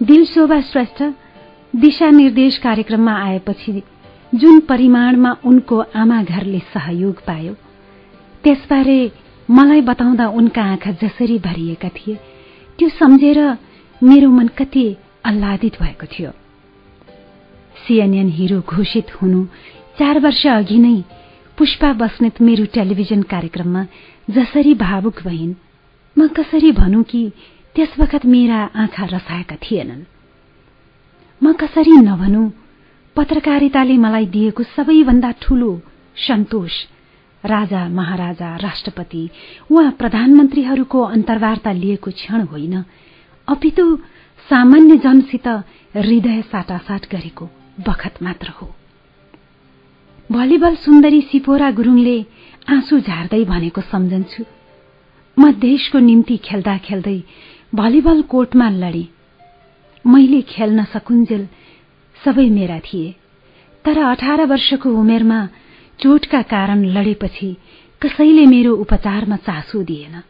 दिलशोभा 0.00 0.60
श्रेष्ठ 0.60 1.02
दिशानिर्देश 1.76 2.58
कार्यक्रममा 2.58 3.12
आएपछि 3.12 3.82
जुन 4.34 4.60
परिमाणमा 4.60 5.34
उनको 5.44 5.82
आमा 5.94 6.22
घरले 6.22 6.58
सहयोग 6.58 7.22
पायो 7.26 7.54
त्यसबारे 8.44 9.12
मलाई 9.50 9.80
बताउँदा 9.80 10.28
उनका 10.28 10.62
आँखा 10.62 10.90
जसरी 11.02 11.38
भरिएका 11.38 11.88
थिए 11.88 12.14
त्यो 12.78 12.88
सम्झेर 12.88 13.38
मेरो 14.02 14.30
मन 14.30 14.48
कति 14.48 14.96
आह्लादित 15.26 15.80
भएको 15.82 16.06
थियो। 16.06 16.30
सिएनएन 17.86 18.28
हिरो 18.28 18.60
घोषित 18.60 19.22
हुनु 19.22 19.44
चार 19.98 20.18
वर्ष 20.20 20.46
अघि 20.46 20.78
नै 20.78 21.02
पुष्पा 21.58 21.92
बस्नेत 21.92 22.40
मेरो 22.42 22.64
टेलिभिजन 22.64 23.22
कार्यक्रममा 23.22 23.86
जसरी 24.30 24.74
भावुक 24.74 25.22
भइन् 25.22 25.54
म 26.18 26.28
कसरी 26.28 26.72
भनौँ 26.72 27.02
कि 27.02 27.32
त्यस 27.74 27.88
वखत 27.98 28.26
मेरा 28.26 28.70
आँखा 28.74 29.04
रसाएका 29.04 29.56
थिएनन्? 29.56 30.02
म 31.42 31.52
कसरी 31.52 31.90
नभनौँ? 31.90 32.50
पत्रकारिताले 33.16 33.96
मलाई 33.96 34.26
दिएको 34.26 34.62
सबैभन्दा 34.62 35.34
ठूलो 35.42 35.82
सन्तोष 36.16 36.72
राजा 37.44 37.88
महाराजा 37.88 38.56
राष्ट्रपति 38.56 39.30
वा 39.72 39.90
प्रधानमन्त्रीहरूको 39.90 41.02
अन्तर्वार्ता 41.02 41.72
लिएको 41.72 42.10
क्षण 42.10 42.42
होइन। 42.42 42.84
अपितु 43.48 43.96
सामान्य 44.50 44.96
जनसित 44.96 45.48
हृदय 45.96 46.42
साटासाट 46.42 47.10
गरेको 47.12 47.48
बखत 47.80 48.22
मात्र 48.22 48.48
हो। 48.48 48.74
भलिबल 50.32 50.74
सुन्दरी 50.74 51.20
सिपोरा 51.20 51.70
गुरुङले 51.70 52.26
आँसु 52.68 53.00
झार्दै 53.00 53.44
भनेको 53.44 53.80
सम्झन्छु। 53.80 54.44
म 55.38 55.52
देशको 55.52 55.98
निम्ति 55.98 56.36
खेल्दा 56.44 56.76
खेल्दै 56.86 57.22
भलिबल 57.74 58.22
कोर्टमा 58.22 58.68
लडे। 58.70 59.06
मैले 60.04 60.40
खेल्न 60.42 60.84
सकुन्जेल 60.92 61.46
सबै 62.16 62.48
मेरा 62.50 62.78
थिए। 62.78 63.14
तर 63.84 63.98
अठार 64.02 64.44
वर्षको 64.46 64.90
उमेरमा 65.00 65.40
चोटका 66.00 66.40
कारण 66.52 66.84
लडेपछि 66.96 67.50
कसैले 68.02 68.46
मेरो 68.46 68.74
उपचारमा 68.74 69.36
चासो 69.46 69.82
दिएन। 69.82 70.22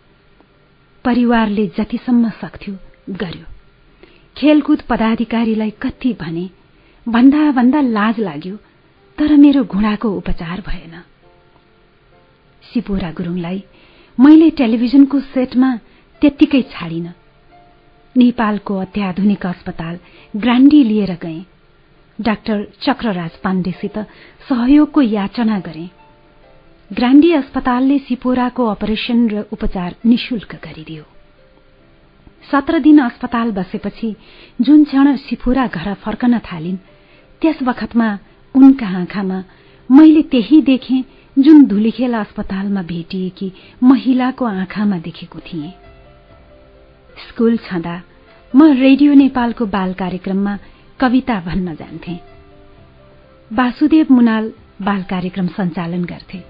परिवारले 1.04 1.66
जतिसम्म 1.78 2.30
सक्थ्यो 2.40 2.74
गर्यो। 3.22 3.46
खेलकुद 4.36 4.82
पदाधिकारीलाई 4.88 5.70
कति 5.82 6.12
भने 6.20 6.48
भन्दा 7.06 7.50
भन्दा 7.52 7.80
लाज 7.80 8.20
लाग्यो 8.20 8.56
तर 9.18 9.36
मेरो 9.36 9.64
घुँडाको 9.64 10.08
उपचार 10.10 10.60
भएन। 10.68 10.94
सिपोरा 12.62 13.10
गुरूङलाई 13.12 13.62
मैले 14.18 14.48
टेलिभिजनको 14.50 15.18
सेटमा 15.20 15.70
त्यत्तिकै 16.22 16.62
छाडिन। 16.70 17.06
नेपालको 18.16 18.76
अत्याधुनिक 18.76 19.46
अस्पताल 19.46 19.98
ग्रान्डी 20.36 20.82
लिएर 20.84 21.12
गए। 21.22 21.40
डाक्टर 22.18 22.64
चक्रराज 22.82 23.36
पाण्डेसित 23.44 23.98
सहयोगको 24.48 25.00
याचना 25.00 25.58
गरे। 25.58 25.86
ग्रान्डी 26.90 27.30
अस्पतालले 27.32 27.98
सिपोराको 27.98 28.66
अपरेशन 28.66 29.28
र 29.28 29.44
उपचार 29.52 29.94
निशुल्क 30.06 30.54
गरिदियो। 30.64 31.04
सत्र 32.50 32.78
दिन 32.78 32.98
अस्पताल 32.98 33.50
बसेपछि 33.52 34.14
जुन 34.60 34.84
क्षण 34.84 35.16
सिफुरा 35.16 35.66
घर 35.68 35.94
फर्कन 35.94 36.38
थालिन् 36.42 36.82
त्यस 37.42 37.62
बखतमा 37.62 38.08
उनका 38.54 38.86
आँखामा 38.98 39.38
मैले 39.90 40.22
त्यही 40.22 40.60
देखेँ 40.62 41.02
जुन 41.38 41.66
धुलीखेल 41.66 42.14
अस्पतालमा 42.14 42.82
भेटिएकी 42.82 43.52
महिलाको 43.82 44.44
आँखामा 44.44 44.98
देखेको 44.98 45.38
थिएँ। 45.38 45.70
स्कूल 47.28 47.56
छँदा 47.56 48.02
म 48.56 48.72
रेडियो 48.72 49.14
नेपालको 49.14 49.66
बाल 49.66 49.92
कार्यक्रममा 49.92 50.58
कविता 51.00 51.40
भन्न 51.40 51.74
जान्थे। 51.74 52.20
वासुदेव 53.52 54.06
मुनाल 54.10 54.52
बाल 54.82 55.02
कार्यक्रम 55.02 55.46
सञ्चालन 55.46 56.04
गर्थे। 56.04 56.42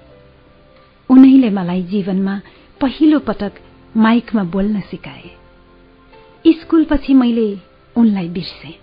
उनैले 1.09 1.49
मलाई 1.49 1.83
जीवनमा 1.83 2.41
पहिलो 2.81 3.19
पटक 3.19 3.51
माइकमा 3.97 4.43
बोल्न 4.43 4.81
सिकाए। 4.81 5.29
स्कूलपछि 6.47 7.13
मैले 7.13 7.57
उनलाई 7.95 8.27
बिर्से। 8.27 8.79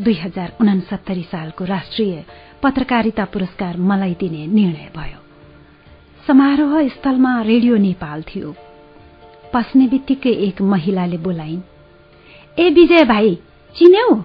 दुई 0.00 0.14
हजार 0.14 0.56
उनासत्तरी 0.60 1.22
सालको 1.22 1.64
राष्ट्रिय 1.64 2.24
पत्रकारिता 2.62 3.24
पुरस्कार 3.24 3.76
मलाई 3.76 4.14
दिने 4.14 4.46
निर्णय 4.46 4.90
भयो। 4.96 5.22
समारोह 6.26 6.88
स्थलमा 6.88 7.42
रेडियो 7.42 7.76
नेपाल 7.76 8.22
थियो। 8.22 8.54
पस्ने 9.54 9.86
बित्तिकै 9.86 10.30
एक 10.30 10.62
महिलाले 10.62 11.16
बोलाइन् 11.16 11.62
ए 12.58 12.70
विजय 12.70 13.04
भाइ 13.04 13.34
चिन्यौ? 13.76 14.24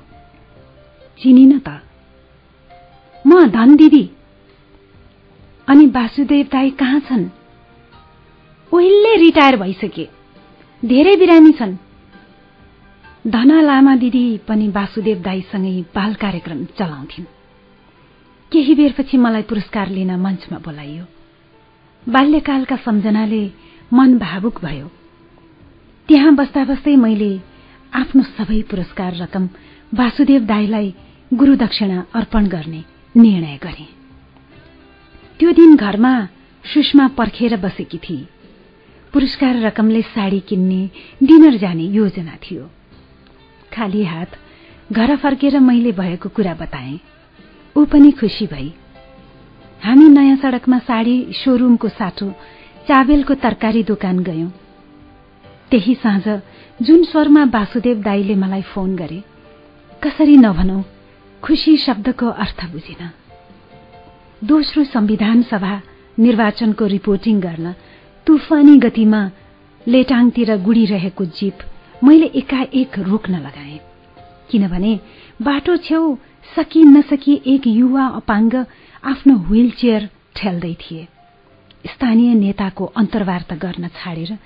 चिनिन 1.22 1.60
त। 1.60 1.80
म 3.28 3.48
धन 3.48 3.76
दिदी। 3.76 4.10
अनि 5.68 5.86
वासुदेव 5.88 6.46
दाई 6.52 6.70
कहाँ 6.70 7.00
छन्? 7.00 7.30
उहिले 8.74 9.16
रिटायर 9.16 9.56
भइसके। 9.56 10.10
धेरै 10.86 11.16
बिरामी 11.16 11.52
छन्। 11.52 11.78
धना 13.28 13.62
लामा 13.62 13.96
दिदी 13.96 14.38
पनि 14.38 14.68
वासुदेव 14.68 15.22
दाईसँगै 15.22 15.82
बाल 15.82 16.14
कार्यक्रम 16.14 16.66
चलाउँथिन्। 16.66 17.26
केही 18.54 18.74
बेरपछि 18.76 19.18
मलाई 19.18 19.42
पुरस्कार 19.42 19.90
लिन 19.90 20.12
मञ्चमा 20.16 20.58
बोलाइयो। 20.58 21.06
बाल्यकालका 22.10 22.76
सम्झनाले 22.76 23.44
मन 23.94 24.18
भावुक 24.18 24.60
भयो। 24.66 24.88
त्यहाँ 26.08 26.36
बस्दा 26.36 26.64
बस्दै 26.64 26.96
मैले 26.96 27.40
आफ्नो 27.94 28.24
सबै 28.24 28.62
पुरस्कार 28.62 29.16
रकम 29.16 29.50
वासुदेव 29.94 30.46
दाईलाई 30.46 30.94
गुरूदक्षिणा 31.34 32.04
अर्पण 32.14 32.48
गर्ने 32.48 32.82
निर्णय 33.16 33.58
गरे। 33.64 33.88
त्यो 35.40 35.52
दिन 35.52 35.76
घरमा 35.76 36.14
सुषमा 36.64 37.08
पर्खेर 37.08 37.56
बसेकी 37.58 37.98
थिए 37.98 38.28
पुरस्कार 39.14 39.56
रकमले 39.56 40.02
साडी 40.02 40.40
किन्ने 40.40 40.82
डिनर 41.24 41.58
जाने 41.58 41.84
योजना 41.84 42.36
थियो। 42.44 42.70
खाली 43.74 44.04
हात 44.04 44.38
घर 44.92 45.16
फर्केर 45.16 45.60
मैले 45.60 45.92
भएको 45.92 46.30
कुरा 46.30 46.54
बताए। 46.54 47.00
ऊ 47.76 47.86
पनि 47.86 48.12
खुसी 48.12 48.46
भई। 48.48 48.74
हामी 49.82 50.08
नयाँ 50.10 50.36
सड़कमा 50.38 50.80
साडी 50.80 51.16
सोरूमको 51.34 51.90
साटो 51.90 52.30
चाबेलको 52.88 53.34
तरकारी 53.36 53.84
दोकान 53.84 54.20
गयौं। 54.24 54.50
त्यही 55.72 55.94
साँझ 55.96 56.26
जुन 56.80 57.04
स्वरमा 57.04 57.44
वासुदेव 57.46 58.02
दाईले 58.02 58.36
मलाई 58.36 58.62
फोन 58.62 58.96
गरे 58.96 59.24
कसरी 60.02 60.38
नभनौ 60.38 60.82
खुशी 61.44 61.76
शब्दको 61.78 62.28
अर्थ 62.28 62.66
बुझिन। 62.72 63.10
दोस्रो 64.44 64.84
संविधान 64.84 65.42
सभा 65.42 65.82
निर्वाचनको 66.18 66.86
रिपोर्टिङ 66.86 67.40
गर्न 67.42 67.74
तुफानी 68.28 68.78
गतिमा 68.80 69.22
लेटाङतिर 69.88 70.56
गुडिरहेको 70.58 71.26
जीप 71.38 71.58
मैले 72.04 72.26
एकाएक 72.36 73.00
रोक्न 73.00 73.34
लगाए। 73.36 73.80
किनभने 74.50 75.00
बाटो 75.42 75.78
छेउ 75.78 76.16
सकि 76.56 76.84
नसकी 76.84 77.42
एक 77.46 77.68
युवा 77.68 78.06
अपाङ्ग 78.08 78.56
आफ्नो 79.04 79.36
व्हील 79.36 79.72
चेयर 79.72 80.10
ठेल्दै 80.36 80.74
थिए। 80.74 81.08
स्थानीय 81.88 82.34
नेताको 82.34 82.86
अन्तर्वार्ता 82.86 83.56
गर्न 83.56 83.88
छाडेर 83.88 84.38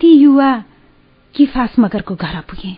ती 0.00 0.12
युवा 0.12 0.50
किफास 1.34 1.78
मगरको 1.78 2.14
घर 2.14 2.40
पुगे। 2.40 2.76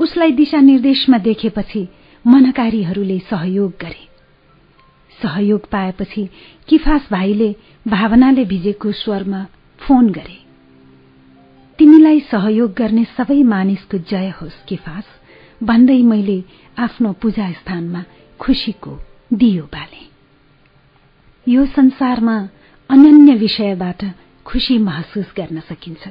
उसलाई 0.00 0.32
दिशानिर्देशमा 0.32 1.18
देखेपछि 1.18 1.88
मनकारीहरूले 2.24 3.18
सहयोग 3.18 3.72
गरे। 3.80 4.04
सहयोग 5.22 5.68
पाएपछि 5.68 6.28
किफास 6.68 7.08
भाइले 7.12 7.54
भावनाले 7.88 8.44
भिजेको 8.44 8.92
स्वरमा 8.92 9.46
फोन 9.78 10.10
गरे। 10.10 10.38
तिमीलाई 11.78 12.20
सहयोग 12.20 12.74
गर्ने 12.74 13.04
सबै 13.16 13.42
मानिसको 13.42 13.98
जय 14.10 14.28
होस् 14.42 14.64
किफास 14.68 15.04
भन्दै 15.62 16.02
मैले 16.02 16.42
आफ्नो 16.78 17.12
पूजा 17.12 17.52
स्थानमा 17.52 18.04
खुशीको 18.40 18.98
दियो 19.32 19.62
बाले। 19.62 20.06
यो 21.52 21.66
संसारमा 21.66 22.48
अनन्य 22.90 23.34
विषयबाट 23.34 24.04
खुशी 24.46 24.78
महसुस 24.78 25.32
गर्न 25.36 25.60
सकिन्छ। 25.60 26.08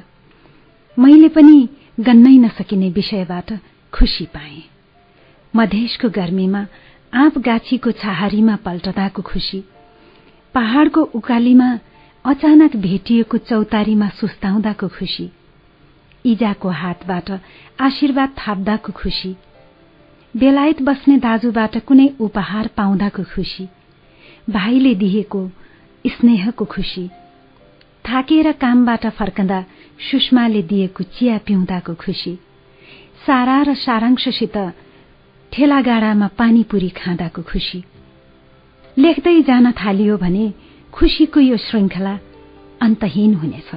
मैले 0.98 1.28
पनि 1.28 1.68
गन्नै 2.00 2.36
नसकिने 2.38 2.90
विषयबाट 2.90 3.52
खुशी 3.92 4.24
पाए। 4.24 4.62
मधेसको 5.56 6.08
गर्मीमा 6.08 6.66
आँप 7.14 7.38
गाछीको 7.38 7.90
छाहारीमा 7.92 8.56
पल्टदाको 8.56 9.22
खुशी 9.22 9.64
पहाड़को 10.54 11.02
उकालीमा 11.02 11.78
अचानक 12.24 12.76
भेटिएको 12.76 13.38
चौतारीमा 13.38 14.08
सुस्ताउँदाको 14.08 14.88
खुशी 14.88 15.30
इजाको 16.24 16.68
हातबाट 16.68 17.30
आशीर्वाद 17.80 18.34
थाप्दाको 18.38 18.92
खुशी 18.92 19.36
बेलायत 20.36 20.82
बस्ने 20.82 21.16
दाजुबाट 21.16 21.76
कुनै 21.78 22.08
उपहार 22.20 22.66
पाउँदाको 22.76 23.22
खुशी 23.22 23.64
भाइले 24.50 24.94
दिएको 24.94 25.40
स्नेहको 26.06 26.64
खुशी 26.64 27.08
थाकेर 28.04 28.52
कामबाट 28.52 29.06
फर्कँदा 29.06 29.60
सुषमाले 30.10 30.62
दिएको 30.62 31.04
चिया 31.04 31.38
पिउँदाको 31.38 31.94
खुशी 31.94 32.34
सारा 33.26 33.62
र 33.62 33.74
सारांशसित 33.74 34.56
ठेलागाडामा 35.52 36.26
पानीपुरी 36.38 36.88
खाँदाको 36.88 37.42
खुशी। 37.42 37.84
लेख्दै 38.98 39.40
जान 39.42 39.72
थालियो 39.72 40.16
भने 40.16 40.52
खुशीको 40.92 41.40
यो 41.40 41.56
श्रृङ्खला 41.56 42.14
अन्तहीन 42.82 43.34
हुनेछ। 43.34 43.70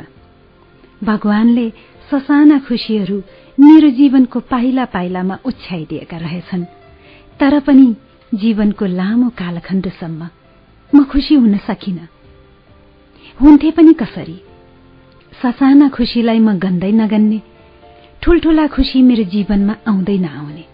भगवानले 1.04 1.70
ससाना 2.12 2.60
खुशीहरू 2.60 3.22
मेरो 3.60 3.90
जीवनको 3.90 4.40
पाइला 4.40 4.86
पाइलामा 4.86 5.38
उछ्याइदिएका 5.46 6.18
रहेछन्। 6.18 6.64
तर 7.40 7.60
पनि 7.60 7.96
जीवनको 8.34 8.86
लामो 8.86 9.30
कालखण्डसम्म 9.30 10.30
म 10.96 11.04
खुशी 11.04 11.36
हुन 11.36 11.58
सकिन। 11.58 12.00
हुन्थे 13.42 13.72
पनि 13.72 13.94
कसरी? 13.94 14.42
ससाना 15.44 15.90
खुशीलाई 15.90 16.40
म 16.40 16.60
गन्दै 16.60 16.92
नगन्ने 16.92 17.42
ठूल्ठूला 18.24 18.68
खुशी 18.68 19.02
मेरो 19.02 19.24
जीवनमा 19.24 19.76
आउँदै 19.88 20.18
नआउने। 20.18 20.66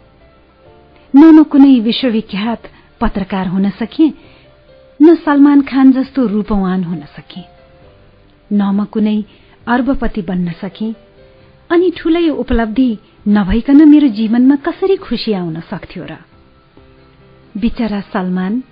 न 1.16 1.24
म 1.26 1.44
कुनै 1.44 1.80
विश्वविख्यात 1.80 2.62
पत्रकार 3.02 3.48
हुन 3.48 3.70
सके 3.70 4.08
न 5.02 5.16
सलमान 5.16 5.62
खान 5.62 5.92
जस्तो 5.92 6.26
रूपवान 6.28 6.84
हुन 6.84 7.02
सके 7.16 7.42
न 8.52 8.62
म 8.62 8.86
कुनै 8.86 9.24
अर्बपति 9.68 10.22
बन्न 10.22 10.52
सके 10.62 11.07
अनि 11.72 11.92
ठूलै 11.98 12.30
उपलब्धि 12.30 12.98
नभइकन 13.28 13.90
मेरो 13.90 14.08
जीवनमा 14.08 14.56
कसरी 14.56 14.96
खुशी 14.96 15.34
आउन 15.34 15.60
सक्थ्यो 15.60 16.04
र? 16.04 16.18
बिचरा 17.58 18.02
सलमान 18.02 18.64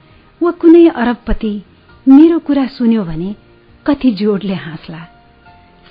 वा 0.43 0.51
कुनै 0.51 0.87
अरबपति 0.87 1.61
मेरो 2.07 2.39
कुरा 2.39 2.67
सुन्यो 2.67 3.03
भने 3.03 3.35
कति 3.87 4.11
जोडले 4.11 4.53
हाँस्ला। 4.53 5.07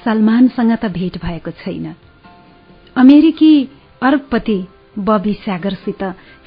सलमानसँग 0.05 0.73
त 0.73 0.87
भेट 0.87 1.23
भएको 1.23 1.51
छैन। 1.51 1.95
अमेरिकी 2.97 3.69
अरबपति 4.03 4.67
बबी 4.99 5.35
स्यागरसित 5.35 6.03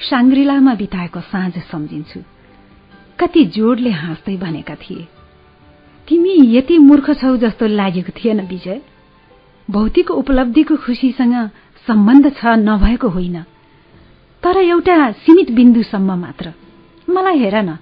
साङ्ग्रिलामा 0.09 0.73
बिताएको 0.73 1.21
साँझ 1.21 1.53
सम्झिन्छु। 1.71 2.19
कति 3.19 3.45
जोडले 3.45 3.89
हाँस्दै 3.89 4.37
भनेका 4.37 4.75
थिए। 4.75 5.07
तिमी 6.07 6.57
यति 6.57 6.77
मूर्ख 6.77 7.11
छौ 7.11 7.37
जस्तो 7.37 7.67
लागेको 7.67 8.11
थिएन 8.17 8.41
विजय। 8.41 8.81
भौतिक 9.69 10.11
उपलब्धिको 10.11 10.75
खुसीसँग 10.75 11.35
सम्बन्ध 11.87 12.25
छ 12.35 12.55
नभएको 12.59 13.07
होइन। 13.09 13.43
तर 14.43 14.57
एउटा 14.57 15.11
सीमित 15.11 15.51
बिन्दुसम्म 15.51 16.15
मात्र। 16.19 16.53
मलाई 17.07 17.37
हेर 17.39 17.55
न 17.63 17.77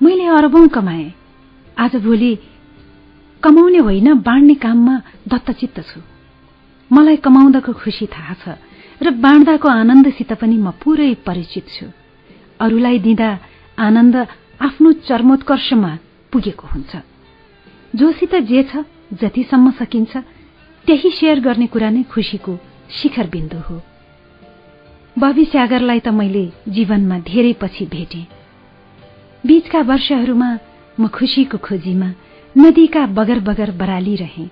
मैले 0.00 0.26
अरबौं 0.28 0.66
कमाए। 0.68 1.12
आजभोलि 1.78 2.32
कमाउने 3.42 3.78
होइन 3.78 4.14
बाँड्ने 4.20 4.54
काममा 4.54 4.94
दत्तचित्त 5.28 5.80
छु। 5.80 6.00
मलाई 6.90 7.16
कमाउँदाको 7.16 7.72
खुसी 7.72 8.06
थाहा 8.06 8.34
छ 8.34 8.58
र 9.02 9.10
बाँड्दाको 9.10 9.68
आनन्दसित 9.68 10.32
पनि 10.32 10.56
म 10.58 10.70
पूरै 10.82 11.14
परिचित 11.26 11.66
छु। 11.68 11.86
अरूलाई 12.60 12.98
दिँदा 12.98 13.28
आनन्द 13.78 14.16
आफ्नो 14.60 14.92
चर्मोत्कर्षमा 15.02 15.92
पुगेको 16.32 16.66
हुन्छ। 16.66 16.92
जोसित 17.94 18.34
जे 18.34 18.62
छ 18.62 18.84
जतिसम्म 19.12 19.70
सकिन्छ 19.70 20.12
त्यही 20.86 21.10
शेयर 21.10 21.40
गर्ने 21.40 21.66
कुरा 21.66 21.90
नै 21.90 22.02
खुसीको 22.02 22.58
शिखर 22.90 23.26
बिन्दु 23.26 23.56
हो। 23.56 23.82
बबी 25.18 25.44
स्यागरलाई 25.44 26.00
त 26.00 26.08
मैले 26.08 26.52
जीवनमा 26.68 27.18
धेरै 27.18 27.52
पछि 27.52 27.86
भेटे। 27.86 28.26
बीचका 29.46 29.80
वर्षहरूमा 29.80 30.58
म 31.00 31.08
खुसीको 31.08 31.58
खोजीमा 31.58 32.12
नदीका 32.58 33.06
बगर 33.06 33.40
बगर 33.40 33.70
बरालिरहे। 33.70 34.46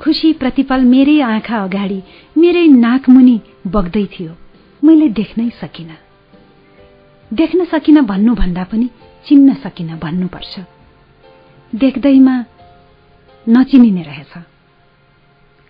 खुशी 0.00 0.32
प्रतिपल 0.32 0.80
मेरै 0.80 1.20
आँखा 1.20 1.58
अगाडि 1.58 2.02
मेरै 2.38 2.66
नाकमुनि 2.66 3.40
बग्दै 3.66 4.06
थियो। 4.06 4.32
मैले 4.84 5.08
देख्नै 5.08 5.50
सकिन। 5.50 5.90
देख्न 7.32 7.64
सकिन 7.64 8.00
भन्नुभन्दा 8.00 8.64
पनि 8.64 8.90
चिन्न 9.26 9.54
सकिन 9.54 9.96
भन्नुपर्छ। 9.96 10.60
देख्दैमा 11.74 12.44
नचिनिने 13.48 14.02
रहेछ। 14.02 14.53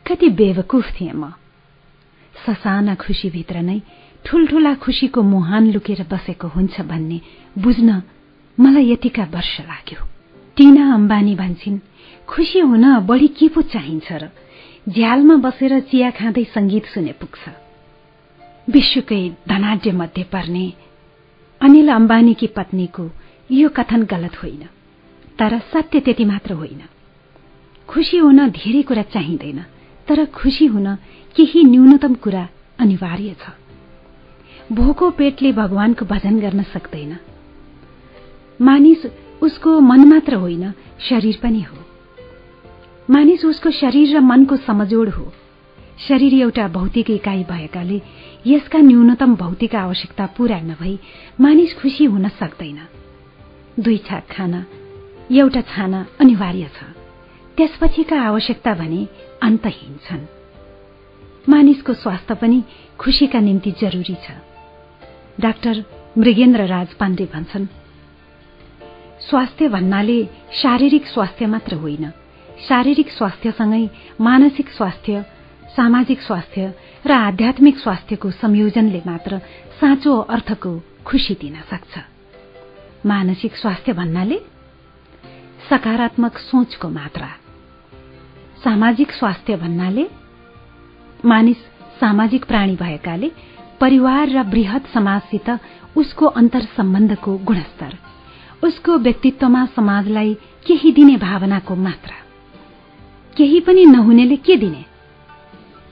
कति 0.07 0.29
बेवकुफ 0.29 0.87
थिएँ 1.01 1.13
म। 1.13 1.33
ससाना 2.47 2.95
खुशीभित्र 2.95 3.59
नै 3.59 3.81
ठूल्ठूला 4.27 4.75
खुशीको 4.75 5.23
मुहान 5.23 5.73
लुकेर 5.73 6.07
बसेको 6.11 6.49
हुन्छ 6.49 6.81
भन्ने 6.81 7.21
बुझ्न 7.59 8.03
मलाई 8.61 8.93
यतिका 8.93 9.25
वर्ष 9.25 9.61
लाग्यो। 9.61 10.07
टिना 10.57 10.95
अम्बानी 10.95 11.35
भन्छन् 11.35 11.79
खुसी 12.29 12.59
हुन 12.59 13.01
बढी 13.01 13.29
के 13.29 13.49
पो 13.49 13.63
चाहिन्छ 13.63 14.13
र? 14.13 14.29
झ्यालमा 14.89 15.37
बसेर 15.37 15.81
चिया 15.81 16.11
खाँदै 16.11 16.45
संगीत 16.45 16.87
सुने 16.87 17.13
पुग्छ। 17.13 17.49
विश्वकै 18.71 19.37
धनाढ्य 19.49 19.93
मध्ये 19.93 20.25
पर्ने। 20.25 20.73
अनिल 21.61 21.89
अम्बानीकी 21.89 22.47
पत्नीको 22.47 23.11
यो 23.51 23.69
कथन 23.69 24.03
गलत 24.03 24.43
होइन 24.43 24.69
तर 25.39 25.59
सत्य 25.59 26.01
त्यति 26.01 26.25
मात्र 26.25 26.53
होइन। 26.53 26.83
खुसी 27.89 28.17
हुन 28.17 28.49
धेरै 28.49 28.83
कुरा 28.83 29.03
चाहिँदैन। 29.03 29.65
तर 30.09 30.25
खुसी 30.25 30.67
हुन 30.67 30.95
केही 31.37 31.65
न्यूनतम 31.65 32.15
कुरा 32.15 32.49
अनिवार्य 32.79 33.37
छ। 33.41 33.51
भोको 34.73 35.11
पेटले 35.11 35.53
भगवानको 35.53 36.05
भजन 36.05 36.41
गर्न 36.41 36.63
सक्दैन। 36.63 37.17
मानिस 38.61 39.07
उसको 39.43 39.81
मन 39.81 40.09
मात्र 40.09 40.35
होइन 40.35 40.73
शरीर 41.01 41.39
पनि 41.43 41.61
हो। 41.61 41.77
मानिस 43.11 43.45
उसको 43.45 43.71
शरीर 43.71 44.17
र 44.17 44.21
मनको 44.21 44.57
समजोड 44.57 45.09
हो। 45.09 45.33
शरीर 46.09 46.35
एउटा 46.35 46.69
भौतिक 46.69 47.11
इकाइ 47.11 47.45
भएकाले 47.45 48.01
यसका 48.47 48.79
न्यूनतम 48.79 49.35
भौतिक 49.35 49.75
आवश्यकता 49.75 50.27
पूरा 50.27 50.61
नभई 50.61 50.99
मानिस 51.41 51.75
खुसी 51.79 52.05
हुन 52.05 52.29
सक्दैन। 52.29 52.79
दुई 53.81 53.99
छाक 53.99 54.27
खाना 54.31 54.67
एउटा 55.33 55.61
छाना 55.61 56.07
अनिवार्य 56.21 56.71
छ। 56.77 56.85
त्यसपछिका 57.57 58.21
आवश्यकता 58.21 58.75
भने 58.75 59.09
अन्तहीन 59.45 59.97
छन् 60.07 60.27
मानिसको 61.49 61.93
स्वास्थ्य 61.95 62.35
पनि 62.35 62.63
खुशीका 62.99 63.41
निम्ति 63.41 63.71
जरूरी 63.81 64.15
छ। 64.15 64.31
डाक्टर 65.41 65.85
मृगेन्द्र 66.19 66.67
राज 66.67 66.95
पाण्डे 66.95 67.25
भन्छन् 67.35 67.67
स्वास्थ्य 69.21 69.69
भन्नाले 69.69 70.19
शारीरिक 70.53 71.07
स्वास्थ्य 71.07 71.47
मात्र 71.47 71.75
होइन। 71.75 72.11
शारीरिक 72.69 73.11
स्वास्थ्यसँगै 73.11 73.85
मानसिक 74.21 74.69
स्वास्थ्य 74.71 75.25
सामाजिक 75.77 76.21
स्वास्थ्य 76.21 76.75
र 77.07 77.13
आध्यात्मिक 77.13 77.79
स्वास्थ्यको 77.79 78.31
संयोजनले 78.31 79.03
मात्र 79.07 79.39
साँचो 79.81 80.19
अर्थको 80.19 80.79
खुशी 81.07 81.35
दिन 81.35 81.61
सक्छ। 81.71 81.99
मानसिक 83.07 83.57
स्वास्थ्य 83.57 83.93
भन्नाले 83.93 84.39
सकारात्मक 85.71 86.39
सोचको 86.41 86.89
मात्रा। 86.89 87.44
सामाजिक 88.65 89.13
स्वास्थ्य 89.13 89.57
भन्नाले 89.57 90.07
मानिस 91.25 91.57
सामाजिक 92.01 92.45
प्राणी 92.45 92.77
भएकाले 92.77 93.31
परिवार 93.81 94.29
र 94.29 94.43
वृहत 94.43 94.87
समाजसित 94.95 95.51
उसको 95.97 96.27
अन्तर 96.27 96.61
सम्बन्धको 96.77 97.39
गुणस्तर 97.39 97.99
उसको 98.63 98.99
व्यक्तित्वमा 98.99 99.67
समाजलाई 99.67 100.35
केही 100.67 100.93
दिने 100.93 101.17
भावनाको 101.17 101.75
मात्रा 101.77 102.17
केही 103.37 103.61
पनि 103.61 103.85
नहुनेले 103.85 104.37
के 104.37 104.57
दिने? 104.57 104.85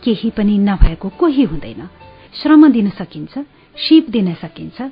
केही 0.05 0.31
पनि 0.31 0.59
नभएको 0.59 1.09
कोही 1.09 1.43
हुँदैन। 1.43 1.89
श्रम 2.35 2.69
दिन 2.73 2.91
सकिन्छ 2.91 3.39
शिव 3.77 4.07
दिन 4.11 4.35
सकिन्छ 4.35 4.83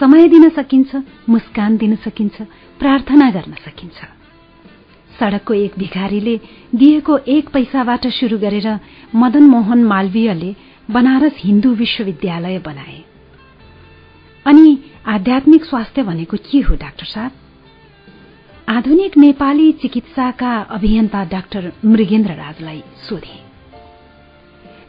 समय 0.00 0.28
दिन 0.28 0.48
सकिन्छ 0.48 0.96
मुस्कान 1.28 1.76
दिन 1.76 1.96
सकिन्छ 1.96 2.42
प्रार्थना 2.78 3.30
गर्न 3.30 3.54
सकिन्छ। 3.64 4.21
सड़कको 5.20 5.54
एक 5.54 5.72
भिखारीले 5.78 6.40
दिएको 6.74 7.18
एक 7.18 7.48
पैसाबाट 7.48 8.06
शुरू 8.06 8.38
गरेर 8.38 8.80
मदन 9.14 9.42
मोहन 9.42 9.84
मालवीयले 9.84 10.54
बनारस 10.90 11.32
हिन्दू 11.38 11.74
विश्वविद्यालय 11.74 12.58
बनाए। 12.58 13.04
अनि 14.46 14.78
आध्यात्मिक 15.06 15.64
स्वास्थ्य 15.64 16.02
भनेको 16.02 16.36
के 16.36 16.60
हो 16.60 16.74
डाक्टर 16.74 17.04
साहब? 17.04 17.30
आधुनिक 18.68 19.16
नेपाली 19.16 19.72
चिकित्साका 19.72 20.58
अभियन्ता 20.60 21.24
डाक्टर 21.24 21.72
मृगेन्द्र 21.84 22.32
राजलाई 22.32 22.82
सोधे। 23.08 23.40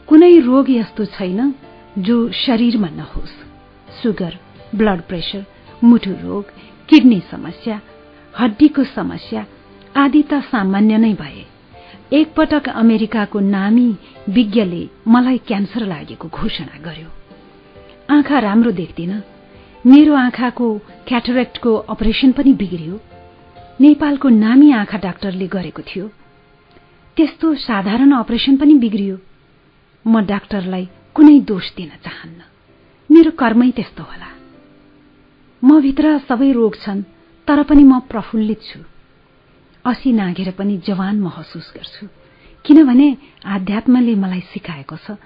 कुनै 0.06 0.38
रोग 0.38 0.70
यस्तो 0.70 1.04
छैन 1.04 1.54
जो 1.98 2.32
शरीरमा 2.32 2.88
नहोस्। 2.88 3.30
सुगर 4.02 4.38
ब्लड 4.74 5.02
प्रेशर 5.02 5.44
मुटु 5.84 6.10
रोग 6.10 6.44
किडनी 6.88 7.22
समस्या 7.30 7.80
हड्डीको 8.38 8.84
समस्या 8.84 9.46
आदि 9.96 10.22
त 10.22 10.34
सामान्य 10.34 10.96
नै 10.98 11.12
भए। 11.14 11.44
एकपटक 12.12 12.68
अमेरिकाको 12.68 13.40
नामी 13.40 13.96
विज्ञले 14.28 14.88
मलाई 15.08 15.38
क्यान्सर 15.38 15.86
लागेको 15.86 16.28
घोषणा 16.28 16.78
गर्यो। 16.84 17.08
आँखा 18.10 18.38
राम्रो 18.38 18.70
देख्दिन। 18.70 19.22
मेरो 19.86 20.14
आँखाको 20.14 20.78
क्याटरेक्टको 21.08 21.74
अपरेसन 21.76 22.32
पनि 22.32 22.52
बिग्रियो। 22.52 23.00
नेपालको 23.80 24.28
नामी 24.28 24.72
आँखा 24.72 24.98
डाक्टरले 24.98 25.46
गरेको 25.46 25.82
थियो। 25.82 26.08
त्यस्तो 27.16 27.54
साधारण 27.54 28.12
अपरेसन 28.12 28.56
पनि 28.56 28.74
बिग्रियो। 28.74 29.18
म 30.06 30.24
डाक्टरलाई 30.24 30.88
कुनै 31.14 31.40
दोष 31.40 31.74
दिन 31.74 31.88
चाहन्न। 31.88 32.40
मेरो 33.10 33.30
कर्मै 33.30 33.70
त्यस्तो 33.70 34.02
होला। 34.02 34.30
म 35.62 35.80
भित्र 35.80 36.18
सबै 36.18 36.52
रोग 36.52 36.76
छन् 36.76 37.02
तर 37.48 37.62
पनि 37.62 37.84
म 37.84 38.00
प्रफुल्लित 38.00 38.60
छु। 38.62 38.93
असी 39.84 40.12
नागेर 40.12 40.50
पनि 40.50 40.76
जवान 40.86 41.20
महसुस 41.20 41.72
गर्छु। 41.76 42.06
किनभने 42.64 43.16
आध्यात्मले 43.44 44.14
मलाई 44.14 44.40
सिकाएको 44.40 44.96
छ 44.96 45.16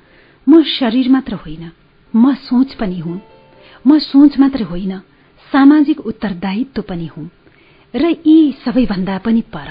म 0.46 0.62
शरीर 0.62 1.08
मात्र 1.08 1.34
होइन 1.34 1.70
म 2.14 2.34
सोच 2.34 2.74
पनि 2.74 2.98
हुँ। 2.98 3.20
म 3.86 3.98
सोच 3.98 4.38
मात्र 4.38 4.62
होइन 4.62 4.98
सामाजिक 5.52 6.00
उत्तरदायित्व 6.00 6.82
पनि 6.82 7.06
हुँ। 7.06 7.30
र 7.94 8.04
यी 8.26 8.52
सबैभन्दा 8.64 9.18
पनि 9.18 9.40
पर 9.40 9.70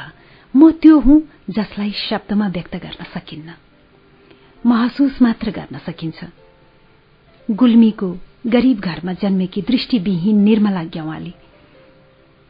म 0.56 0.72
त्यो 0.72 1.00
हुँ 1.00 1.22
जसलाई 1.50 1.92
शब्दमा 1.92 2.48
व्यक्त 2.48 2.76
गर्न 2.76 3.04
सकिन्न। 3.14 3.54
महसुस 4.66 5.22
मात्र 5.22 5.52
गर्न 5.52 5.78
सकिन्छ। 5.78 6.24
गुल्मीको 7.52 8.10
गरीब 8.48 8.80
घरमा 8.80 9.14
जन्मेकी 9.14 9.62
दृष्टिविहीन 9.62 10.40
निर्मला 10.40 10.84
ग्यावाली 10.84 11.34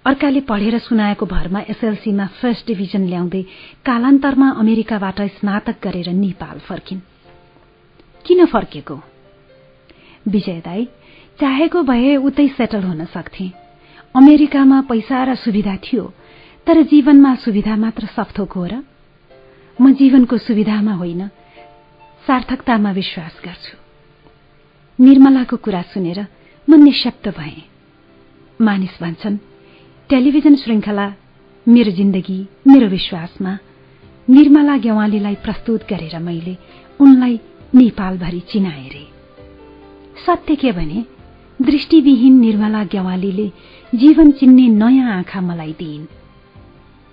अर्काले 0.05 0.41
पढेर 0.41 0.79
सुनाएको 0.79 1.25
भरमा 1.25 1.59
एसएलसीमा 1.59 2.25
फर्स्ट 2.25 2.67
डिभिजन 2.67 3.07
ल्याउँदै 3.07 3.41
कालान्तरमा 3.85 4.49
अमेरिकाबाट 4.49 5.21
स्नातक 5.21 5.75
गरेर 5.83 6.09
नेपाल 6.09 6.59
फर्किन्। 6.59 6.99
किन 8.25 8.45
फर्केको? 8.45 8.95
विजय 10.27 10.61
दाई 10.65 10.85
चाहेको 11.39 11.83
भए 11.83 12.15
उतै 12.15 12.47
सेटल 12.47 12.83
हुन 12.83 13.05
सक्थे। 13.05 13.51
अमेरिकामा 14.15 14.81
पैसा 14.81 15.23
र 15.23 15.35
सुविधा 15.35 15.75
थियो 15.75 16.13
तर 16.67 16.81
जीवनमा 16.81 17.35
सुविधा 17.35 17.75
मात्र 17.75 18.05
सफ्थोक 18.05 18.51
हो 18.51 18.65
र? 18.65 18.83
म 19.81 19.93
जीवनको 19.93 20.37
सुविधामा 20.37 20.93
होइन 20.93 21.27
सार्थकतामा 22.27 22.91
विश्वास 22.91 23.41
गर्छु। 23.45 23.75
निर्मलाको 24.99 25.57
कुरा 25.57 25.81
सुनेर 25.81 26.27
म 26.69 26.75
निशब्द 26.75 27.27
भए। 27.37 27.61
मानिस 28.61 28.97
भन्छन् 29.01 29.37
टेलिभिजन 30.09 30.55
श्रृङ्खला 30.55 31.05
मेरो 31.67 31.91
जिन्दगी 31.91 32.37
मेरो 32.67 32.87
विश्वासमा 32.87 33.57
निर्मला 34.29 34.77
गेवालीलाई 34.77 35.35
प्रस्तुत 35.35 35.81
गरेर 35.89 36.19
मैले 36.19 36.55
उनलाई 36.99 37.39
नेपालभरि 37.75 38.39
चिनाए 38.39 38.87
रे। 38.87 39.03
सत्य 40.25 40.55
के 40.55 40.71
भने 40.71 41.05
दृष्टिविहीन 41.61 42.39
निर्मला 42.39 42.83
गेवालीले 42.83 43.51
जीवन 43.95 44.31
चिन्ने 44.31 44.67
नयाँ 44.67 45.17
आँखा 45.17 45.41
मलाई 45.41 45.75
दिइन्। 45.79 46.07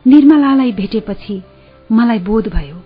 निर्मलालाई 0.07 0.73
भेटेपछि 0.73 1.43
मलाई 1.93 2.19
बोध 2.19 2.49
भयो 2.49 2.83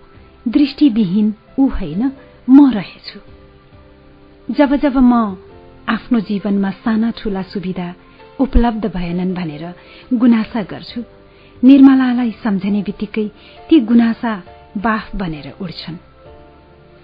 दृष्टिविहीन 0.48 1.34
ऊ 1.58 1.68
होइन 1.68 2.12
म 2.50 2.70
रहेछु। 2.70 3.20
जब 4.54 4.76
जब 4.76 4.96
म 4.96 5.36
आफ्नो 5.88 6.20
जीवनमा 6.20 6.70
साना 6.70 7.10
ठूला 7.10 7.42
सुविधा 7.42 7.94
उपलब्ध 8.40 8.86
भएनन् 8.94 9.34
भनेर 9.34 9.64
गुनासा 10.14 10.62
गर्छु। 10.70 11.00
निर्मलालाई 11.62 12.30
सम्झने 12.42 12.82
बित्तिकै 12.82 13.26
ती 13.68 13.80
गुनासा 13.86 14.32
बाफ 14.78 15.14
बनेर 15.16 15.48
उड्छन् 15.60 15.96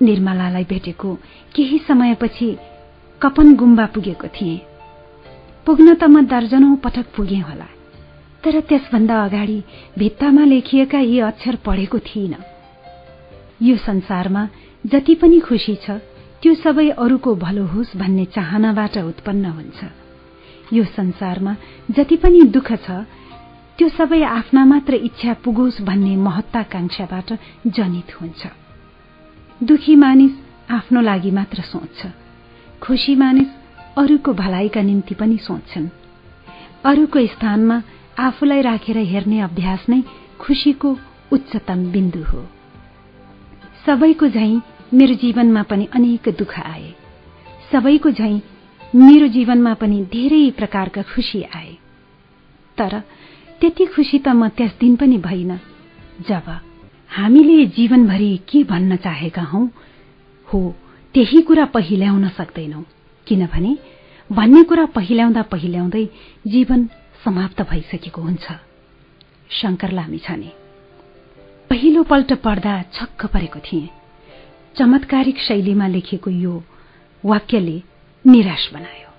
निर्मलालाई 0.01 0.65
भेटेको 0.71 1.15
केही 1.55 1.79
समयपछि 1.89 2.49
कपन 3.21 3.55
गुम्बा 3.57 3.87
पुगेको 3.95 4.29
थिएँ। 4.37 4.61
पुग्न 5.67 5.95
त 5.95 6.05
म 6.05 6.25
दर्जनौं 6.27 6.77
पटक 6.85 7.07
पुगेँ 7.17 7.41
होला 7.41 7.69
तर 8.45 8.61
त्यसभन्दा 8.69 9.17
अगाडि 9.25 9.59
भित्तामा 9.99 10.45
लेखिएका 10.45 10.99
यी 11.01 11.19
अक्षर 11.31 11.57
पढेको 11.67 11.99
थिइन। 11.99 12.35
यो 13.63 13.77
संसारमा 13.81 14.49
जति 14.85 15.15
पनि 15.15 15.41
खुशी 15.41 15.75
छ 15.83 15.99
त्यो 16.43 16.55
सबै 16.55 16.89
अरूको 17.01 17.35
भलो 17.35 17.65
होस् 17.67 17.97
भन्ने 17.97 18.25
चाहनाबाट 18.37 18.99
उत्पन्न 18.99 19.45
हुन्छ। 19.59 19.81
यो 20.73 20.85
संसारमा 20.85 21.57
जति 21.91 22.17
पनि 22.17 22.43
दुःख 22.43 22.73
छ 22.73 22.91
त्यो 23.79 23.89
सबै 23.89 24.23
आफ्ना 24.23 24.65
मात्र 24.65 24.95
इच्छा 24.95 25.33
पुगोस् 25.35 25.83
भन्ने 25.83 26.17
महत्वाकांक्षाबाट 26.17 27.33
जनित 27.67 28.21
हुन्छ। 28.21 28.47
दुखी 29.63 29.97
मानिस 29.97 30.33
आफ्नो 30.71 31.01
लागि 31.01 31.31
मात्र 31.31 31.63
सोच्छ। 31.63 32.07
खुशी 32.83 33.15
मानिस 33.15 33.47
अरूको 33.99 34.33
भलाइका 34.33 34.83
निम्ति 34.83 35.15
पनि 35.15 35.37
सोच्छन्। 35.37 35.89
अरूको 36.85 37.27
स्थानमा 37.27 37.83
आफूलाई 38.19 38.61
राखेर 38.61 38.99
हेर्ने 38.99 39.41
अभ्यास 39.41 39.87
नै 39.89 40.03
खुशीको 40.41 40.99
उच्चतम 41.33 41.93
बिन्दु 41.93 42.23
हो। 42.23 42.47
सबैको 43.87 44.29
झैं 44.29 44.61
मेरो 44.95 45.15
जीवनमा 45.15 45.63
पनि 45.63 45.89
अनेक 45.95 46.29
दुःख 46.29 46.59
आए। 46.61 46.95
सबैको 47.73 48.11
झैं 48.11 48.41
मेरो 48.95 49.27
जीवनमा 49.27 49.75
पनि 49.75 50.05
धेरै 50.13 50.51
प्रकारका 50.51 51.03
खुशी 51.03 51.43
आए। 51.43 51.73
तर 52.79 53.01
त्यति 53.61 53.85
खुशी 53.85 54.19
त 54.19 54.29
म 54.29 54.49
त्यस 54.49 54.73
दिन 54.81 54.97
पनि 54.97 55.19
भइन 55.19 55.59
जब 56.29 56.47
हामीले 57.09 57.67
जीवनभरि 57.67 58.37
के 58.49 58.63
भन्न 58.65 58.97
चाहेका 58.97 59.43
हौ 59.43 59.63
हो 60.49 60.61
त्यही 61.15 61.41
कुरा 61.43 61.65
पहिल्याउन 61.65 62.29
सक्दैनौ 62.29 62.83
किनभने 63.27 63.79
भन्ने 64.31 64.63
कुरा 64.63 64.85
पहिल्याउँदा 64.87 65.43
पहिल्याउँदै 65.43 66.05
जीवन 66.47 66.87
समाप्त 67.25 67.63
भइसकेको 67.63 68.23
हुन्छ। 68.23 68.47
शंकर 69.51 69.91
लामी 69.93 70.19
छाने। 70.19 70.53
पहिलो 71.71 72.03
पल्ट 72.03 72.33
पढ्दा 72.33 72.83
छक्क 72.93 73.27
परेको 73.27 73.59
थिए। 73.59 73.89
चमत्कारिक 74.79 75.39
शैलीमा 75.39 75.87
लेखिएको 75.87 76.31
यो 76.31 76.63
वाक्यले 77.25 77.83
निराश 78.27 78.73
बनायो। 78.73 79.11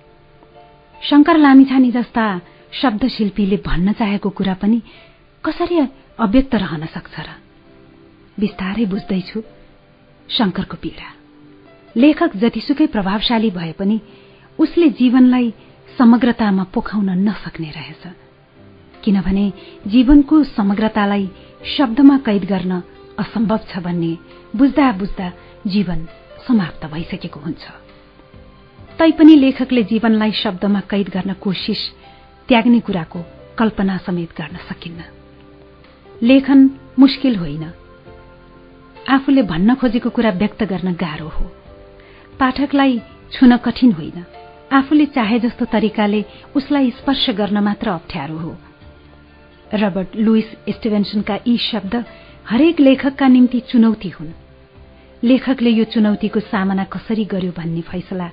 शंकर 1.02 1.36
लामिछाने 1.36 1.90
जस्ता 1.90 2.40
शब्दशिल्पीले 2.72 3.56
भन्न 3.56 3.92
चाहेको 3.92 4.30
कुरा 4.30 4.54
पनि 4.54 4.82
कसरी 5.44 5.78
अव्यक्त 6.18 6.54
रहन 6.54 6.86
सक्छ 6.86 7.20
र? 7.20 7.28
बिस्तारै 8.40 8.84
बुझ्दैछु 8.84 9.42
शंकरको 10.28 10.76
पीड़ा। 10.76 11.08
लेखक 11.96 12.36
जतिसुकै 12.36 12.86
प्रभावशाली 12.86 13.50
भए 13.50 13.72
पनि 13.72 14.00
उसले 14.58 14.88
जीवनलाई 14.90 15.54
समग्रतामा 15.98 16.64
पोखाउन 16.64 17.10
नसक्ने 17.10 17.70
रहेछ। 17.70 18.02
किनभने 19.04 19.52
जीवनको 19.86 20.44
समग्रतालाई 20.44 21.30
शब्दमा 21.76 22.18
कैद 22.18 22.44
गर्न 22.44 22.82
असम्भव 23.18 23.60
छ 23.70 23.78
भन्ने 23.78 24.12
बुझ्दा 24.56 24.92
बुझ्दा 24.92 25.32
जीवन 25.66 26.08
समाप्त 26.48 26.86
भइसकेको 26.86 27.40
हुन्छ। 27.40 27.85
तैपनि 28.98 29.36
लेखकले 29.36 29.82
जीवनलाई 29.82 30.32
शब्दमा 30.32 30.80
कैद 30.80 31.08
गर्न 31.08 31.32
कोशिश 31.32 31.92
त्याग्ने 32.48 32.80
कुराको 32.80 33.24
कल्पना 33.58 33.96
समेत 33.96 34.30
गर्न 34.38 34.56
सकिन्न। 34.56 35.04
लेखन 36.22 36.70
मुस्किल 36.98 37.36
होइन। 37.36 37.72
आफूले 39.08 39.42
भन्न 39.42 39.74
खोजेको 39.74 40.10
कुरा 40.10 40.30
व्यक्त 40.30 40.62
गर्न 40.62 40.92
गाह्रो 40.92 41.28
हो। 41.28 41.44
पाठकलाई 42.40 43.00
छुन 43.32 43.56
कठिन 43.56 43.92
होइन। 43.92 44.24
आफूले 44.72 45.06
चाहे 45.06 45.40
जस्तो 45.40 45.64
तरिकाले 45.64 46.24
उसलाई 46.56 46.90
स्पर्श 46.90 47.30
गर्न 47.30 47.58
मात्र 47.58 47.90
अप्ठ्यारो 47.90 48.36
हो। 48.36 48.56
रबर्ट 49.74 50.08
लुइस 50.16 50.50
स्टिभेन्सनका 50.68 51.38
यी 51.46 51.58
शब्द 51.58 52.04
हरेक 52.48 52.80
लेखकका 52.80 53.28
निम्ति 53.28 53.60
चुनौती 53.60 54.08
हुन्। 54.08 54.32
लेखकले 55.24 55.70
यो 55.70 55.84
चुनौतीको 55.84 56.40
सामना 56.40 56.84
कसरी 56.84 57.24
गर्यो 57.24 57.52
भन्ने 57.52 57.80
फैसला 57.80 58.30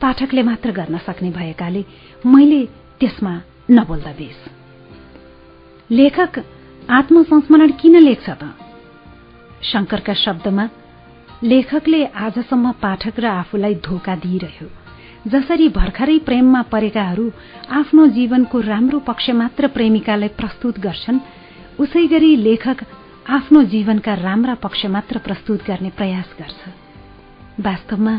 पाठकले 0.00 0.42
मात्र 0.42 0.70
गर्न 0.72 0.98
सक्ने 0.98 1.30
भएकाले 1.30 1.84
मैले 2.26 2.60
त्यसमा 3.00 3.34
नबोल्दा 3.70 4.12
बेस। 4.12 4.38
लेखक 5.90 6.34
आत्मसंस्मरण 6.90 7.70
किन 7.80 7.96
लेख्छ 7.98 8.28
त? 8.30 8.42
शंकरका 9.62 10.14
शब्दमा 10.14 10.68
लेखकले 11.42 12.04
आजसम्म 12.06 12.72
पाठक 12.82 13.20
र 13.20 13.24
आफूलाई 13.24 13.74
धोका 13.84 14.14
दिइरह्यो 14.16 14.68
जसरी 15.26 15.68
भर्खरै 15.68 16.18
प्रेममा 16.18 16.62
परेकाहरू 16.62 17.26
आफ्नो 17.70 18.06
जीवनको 18.06 18.60
राम्रो 18.60 18.98
पक्ष 18.98 19.30
मात्र 19.30 19.68
प्रेमिकालाई 19.68 20.28
प्रस्तुत 20.38 20.78
गर्छन् 20.78 21.18
उसै 21.80 22.06
गरी 22.06 22.30
लेखक 22.36 22.78
आफ्नो 23.28 23.62
जीवनका 23.72 24.14
राम्रा 24.14 24.54
पक्ष 24.54 24.86
मात्र 24.86 25.18
प्रस्तुत 25.18 25.60
गर्ने 25.66 25.90
प्रयास 25.90 26.28
गर्छ। 26.38 26.60
वास्तवमा 27.66 28.14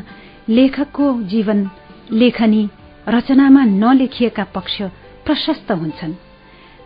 लेखकको 0.49 1.22
जीवन 1.24 1.69
लेखनी 2.12 2.69
रचनामा 3.10 3.63
नलेखिएका 3.63 4.44
पक्ष 4.44 4.81
प्रशस्त 5.26 5.72
हुन्छन्। 5.72 6.13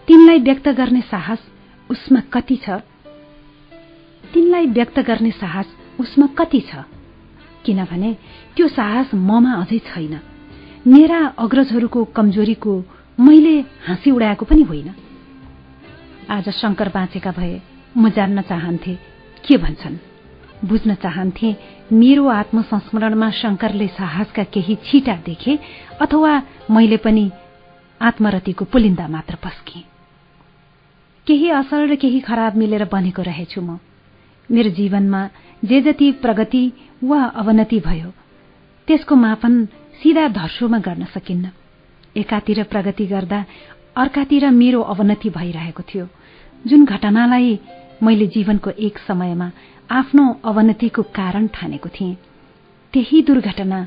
तिनलाई 0.08 0.40
व्यक्त 0.40 0.70
गर्ने 0.70 1.02
साहस 1.02 1.40
उसमा 1.90 2.20
कति 2.20 2.56
छ? 2.56 2.70
तिनलाई 4.34 4.66
व्यक्त 4.66 5.00
गर्ने 5.00 5.32
साहस 5.32 5.66
उसमा 6.00 6.28
कति 6.28 6.60
छ? 6.60 6.76
किनभने 7.66 8.18
त्यो 8.58 8.68
साहस 8.68 9.14
ममा 9.14 9.54
अझै 9.54 9.80
छैन। 9.80 10.20
मेरा 10.88 11.26
अग्रजहरूको 11.40 12.06
कमजोरीको 12.06 12.84
मैले 13.20 13.60
हाँसी 13.60 14.12
उडाएको 14.12 14.46
पनि 14.46 14.62
होइन। 14.62 14.94
आज 16.30 16.50
शंकर 16.50 16.90
बाँचेका 16.90 17.32
भए 17.32 17.62
म 17.98 18.10
जान्न 18.10 18.42
चाहन्थे 18.42 18.98
के 19.48 19.58
भन्छन्? 19.58 20.00
बुझ्न 20.64 20.94
चाहन्थे 21.04 21.56
मेरो 21.92 22.28
आत्मसंस्मरणमा 22.30 23.30
शंकरले 23.42 23.88
साहसका 23.98 24.44
केही 24.54 24.76
छिटा 24.86 25.16
देखे 25.26 25.58
अथवा 26.02 26.32
मैले 26.72 26.98
पनि 26.98 27.30
आत्मरतिको 28.02 28.66
पुलिन्दा 28.66 29.08
मात्र 29.08 29.36
पस्के। 29.44 29.80
केही 31.28 31.50
असल 31.50 31.90
र 31.92 31.96
केही 32.02 32.20
खराब 32.20 32.56
मिलेर 32.58 32.84
बनेको 32.94 33.22
रहेछु 33.22 33.62
म। 33.62 33.78
मेरो 34.50 34.70
जीवनमा 34.78 35.22
जे 35.64 35.82
जति 35.82 36.12
प्रगति 36.22 36.64
वा 37.04 37.24
अवनति 37.42 37.80
भयो 37.80 38.10
त्यसको 38.88 39.16
मापन 39.16 39.54
सिधा 40.02 40.28
धर्सोमा 40.38 40.80
गर्न 40.80 41.06
सकिन्न। 41.14 41.50
एकातिर 42.16 42.64
प्रगति 42.72 43.06
गर्दा 43.06 43.46
अर्कातिर 43.98 44.50
मेरो 44.52 44.82
अवनति 44.94 45.30
भइरहेको 45.30 45.84
थियो 45.84 46.08
जुन 46.68 46.86
घटनालाई 46.86 47.60
मैले 48.04 48.28
जीवनको 48.28 48.70
एक 48.88 48.98
समयमा 49.08 49.52
आफ्नो 49.92 50.24
अवनतिको 50.46 51.02
कारण 51.04 51.48
ठानेको 51.48 51.90
थिएँ। 51.90 52.16
त्यही 52.94 53.22
दुर्घटना 53.22 53.80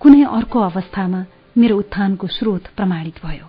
कुनै 0.00 0.22
अर्को 0.28 0.60
अवस्थामा 0.60 1.20
मेरो 1.56 1.78
उत्थानको 1.78 2.26
स्रोत 2.26 2.66
प्रमाणित 2.76 3.20
भयो। 3.24 3.46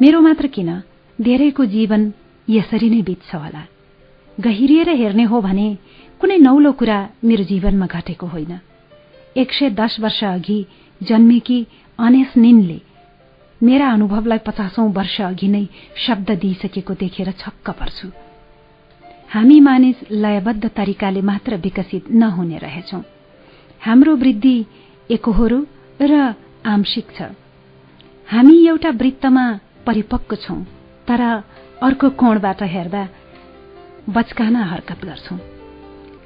मेरो 0.00 0.20
मात्र 0.20 0.46
किन 0.46 0.70
धेरैको 1.18 1.64
जीवन 1.64 2.12
यसरी 2.48 2.90
नै 2.90 3.00
बित्छ 3.02 3.34
होला। 3.34 3.62
गहिरिएर 4.40 4.88
हेर्ने 4.90 5.24
हो 5.24 5.40
भने 5.40 5.68
कुनै 6.20 6.36
नौलो 6.38 6.72
कुरा 6.72 6.98
मेरो 7.24 7.44
जीवनमा 7.44 7.86
घटेको 7.86 8.26
होइन। 8.26 8.52
एक 9.36 9.52
सय 9.52 9.70
दश 9.70 10.00
वर्ष 10.00 10.22
अघि 10.24 10.60
जन्मेकी 11.00 11.58
अनेस 11.98 12.36
निनले 12.36 12.80
मेरा 13.60 13.90
अनुभवलाई 13.90 14.38
पचासौं 14.38 14.92
वर्ष 14.92 15.20
अघि 15.20 15.48
नै 15.48 15.66
शब्द 15.96 16.30
दिइसकेको 16.30 16.94
देखेर 16.94 17.32
छक्क 17.32 17.70
पर्छु। 17.70 18.27
हामी 19.28 19.58
मानिस 19.60 19.96
लयबद्ध 20.10 20.68
तरिकाले 20.76 21.20
मात्र 21.20 21.56
विकसित 21.56 22.04
नहुने 22.10 22.58
रहेछौ। 22.58 23.00
हाम्रो 23.80 24.14
वृद्धि 24.16 24.56
एकहोरो 25.10 25.58
र 26.00 26.34
आंशिक 26.66 27.06
छ। 27.16 27.22
हामी 28.28 28.56
एउटा 28.66 28.90
वृत्तमा 28.90 29.44
परिपक्व 29.86 30.36
छौं 30.36 30.60
तर 31.08 31.20
अर्को 31.82 32.10
कोणबाट 32.10 32.62
हेर्दा 32.74 33.02
बचकाना 34.08 34.62
हरकत 34.64 35.04
गर्छौं। 35.04 35.38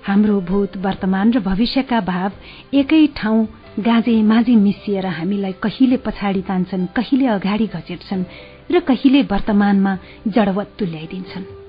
हाम्रो 0.07 0.41
भूत 0.41 0.77
वर्तमान 0.77 1.33
र 1.33 1.41
भविष्यका 1.41 2.01
भाव 2.01 2.31
एकै 2.75 3.07
ठाउँ 3.17 3.47
गाजे 3.79 4.15
माझे 4.23 4.55
मिसिएर 4.57 5.07
हामीलाई 5.07 5.53
कहिले 5.63 5.97
पछाडि 6.07 6.43
तान्छन् 6.49 6.87
कहिले 6.97 7.27
अगाडि 7.35 7.67
घचेट्छन् 7.67 8.25
र 8.71 8.81
कहिले 8.89 9.23
वर्तमानमा 9.33 9.97
जडवत 10.29 10.71
तुल्याइदिन्छन् 10.79 11.62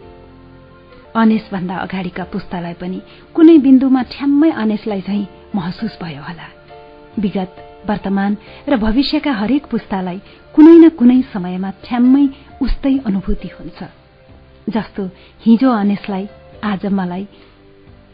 अनेसभन्दा 1.16 1.76
अगाडिका 1.78 2.24
पुस्तालाई 2.24 2.74
पनि 2.74 3.00
कुनै 3.36 3.58
बिन्दुमा 3.58 4.02
ठ्याम्मै 4.04 4.50
अनेसलाई 4.52 5.02
झैं 5.02 5.26
महसुस 5.56 5.98
भयो 6.02 6.22
होला। 6.22 6.48
विगत 7.20 7.54
वर्तमान 7.90 8.38
र 8.70 8.78
भविष्यका 8.78 9.32
हरेक 9.32 9.66
पुस्तालाई 9.66 10.20
कुनै 10.56 10.76
न 10.78 10.90
कुनै 10.90 11.22
समयमा 11.34 11.70
ठ्याम्मै 11.86 12.26
उस्तै 12.62 12.98
अनुभूति 13.06 13.48
हुन्छ। 13.48 13.80
जस्तो 14.70 15.04
हिजो 15.46 15.70
अनेसलाई 15.72 16.28
आज 16.64 16.86
मलाई 16.86 17.28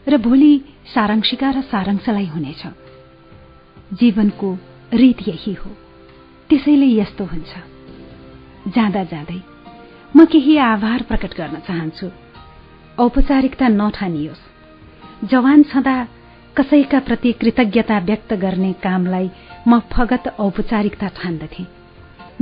र 0.08 0.16
भोलि 0.16 0.52
सारांशिका 0.94 1.50
र 1.50 1.60
सारांशलाई 1.72 2.26
हुनेछ। 2.26 2.62
जीवनको 3.92 4.48
रीत 4.92 5.28
यही 5.28 5.52
हो। 5.52 5.70
त्यसैले 6.50 6.88
यस्तो 7.00 7.24
हुन्छ। 7.24 7.52
जाँदा 8.68 9.04
जाँदै 9.04 9.40
म 10.16 10.24
केही 10.24 10.56
आभार 10.56 11.02
प्रकट 11.02 11.32
गर्न 11.38 11.56
चाहन्छु। 11.68 12.19
औपचारिकता 13.00 13.68
नठानियोस्। 13.68 15.28
जवान 15.28 15.62
छँदा 15.62 16.08
कसैका 16.56 16.98
प्रति 17.00 17.32
कृतज्ञता 17.32 17.98
व्यक्त 17.98 18.34
गर्ने 18.34 18.72
कामलाई 18.72 19.30
म 19.68 19.80
फगत 19.80 20.28
औपचारिकता 20.38 21.08
ठान्दथे। 21.08 21.66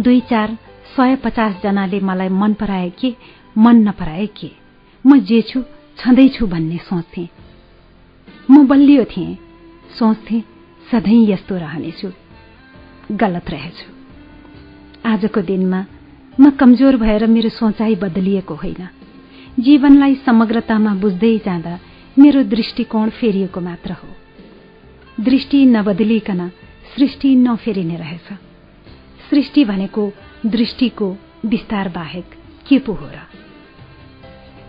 दुई 0.00 0.20
चार 0.20 0.58
सय 0.96 1.16
पचास 1.16 1.60
जनाले 1.62 2.00
मलाई 2.00 2.28
मन 2.28 2.54
पराए 2.54 2.90
के 2.90 3.14
मन 3.58 3.88
नपराए 3.88 4.26
के? 4.26 4.50
म 5.06 5.18
जे 5.20 5.42
छु 5.42 5.62
छँदैछु 5.98 6.46
भन्ने 6.46 6.78
सोच्थे। 6.78 7.28
म 8.50 8.66
बलियो 8.66 9.04
थिएँ। 9.04 9.38
सोच्थे 9.98 10.42
सधैँ 10.90 11.26
यस्तो 11.30 11.56
रहनेछु। 11.56 12.12
गलत 13.12 13.50
रहेछु। 13.50 13.88
आजको 15.08 15.40
दिनमा 15.40 15.84
म 16.40 16.50
कमजोर 16.50 16.96
भएर 16.96 17.26
मेरो 17.26 17.48
सोचाइ 17.48 17.94
बदलिएको 17.94 18.54
होइन। 18.54 18.97
जीवनलाई 19.58 20.14
समग्रतामा 20.14 20.94
बुझ्दै 20.94 21.38
जाँदा 21.38 21.78
मेरो 22.18 22.42
दृष्टिकोण 22.42 23.10
फेरिएको 23.10 23.60
मात्र 23.60 23.92
हो। 23.92 24.08
दृष्टि 25.24 25.66
नबदलिकन 25.66 26.48
सृष्टि 26.96 27.36
नफेरिने 27.36 27.96
रहेछ। 27.96 28.32
सृष्टि 29.30 29.64
भनेको 29.64 30.12
दृष्टिको 30.46 31.16
विस्तार 31.46 31.88
बाहेक 31.88 32.24
के 32.68 32.78
पो 32.78 32.92
हो 32.92 33.06
र? 33.06 33.18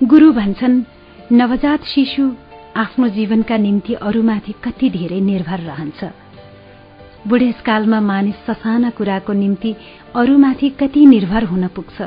गुरु 0.04 0.32
भन्छन् 0.32 0.84
नवजात 1.32 1.84
शिशु 1.84 2.36
आफ्नो 2.78 3.10
जीवनका 3.10 3.58
निम्ति 3.58 3.94
अरूमाथि 3.94 4.54
कति 4.64 4.90
धेरै 4.90 5.20
निर्भर 5.20 5.60
रहन्छ। 5.60 6.04
बुढेसकालमा 7.28 8.00
मानिस 8.02 8.36
ससाना 8.36 8.90
कुराको 8.90 9.34
निम्ति 9.34 9.76
अरूमाथि 10.16 10.70
कति 10.70 11.06
निर्भर 11.06 11.44
हुन 11.44 11.68
पुग्छ। 11.68 12.02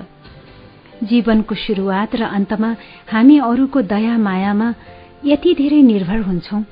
जीवनको 1.02 1.54
शुरूआत 1.54 2.14
र 2.16 2.22
अन्तमा 2.22 2.76
हामी 3.12 3.38
अरूको 3.38 3.82
दया 3.82 4.18
मायामा 4.18 4.74
यति 5.24 5.54
धेरै 5.54 5.82
निर्भर 5.82 6.20
हुन्छौं। 6.20 6.62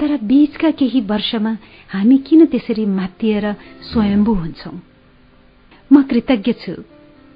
तर 0.00 0.16
बीचका 0.22 0.70
केही 0.70 1.00
वर्षमा 1.00 1.56
हामी 1.88 2.18
किन 2.18 2.46
त्यसरी 2.46 2.84
मातिएर 2.86 3.52
स्वयम्भू 3.92 4.34
हुन्छौं? 4.34 4.76
म 5.92 6.02
कृतज्ञ 6.02 6.52
छु 6.52 6.72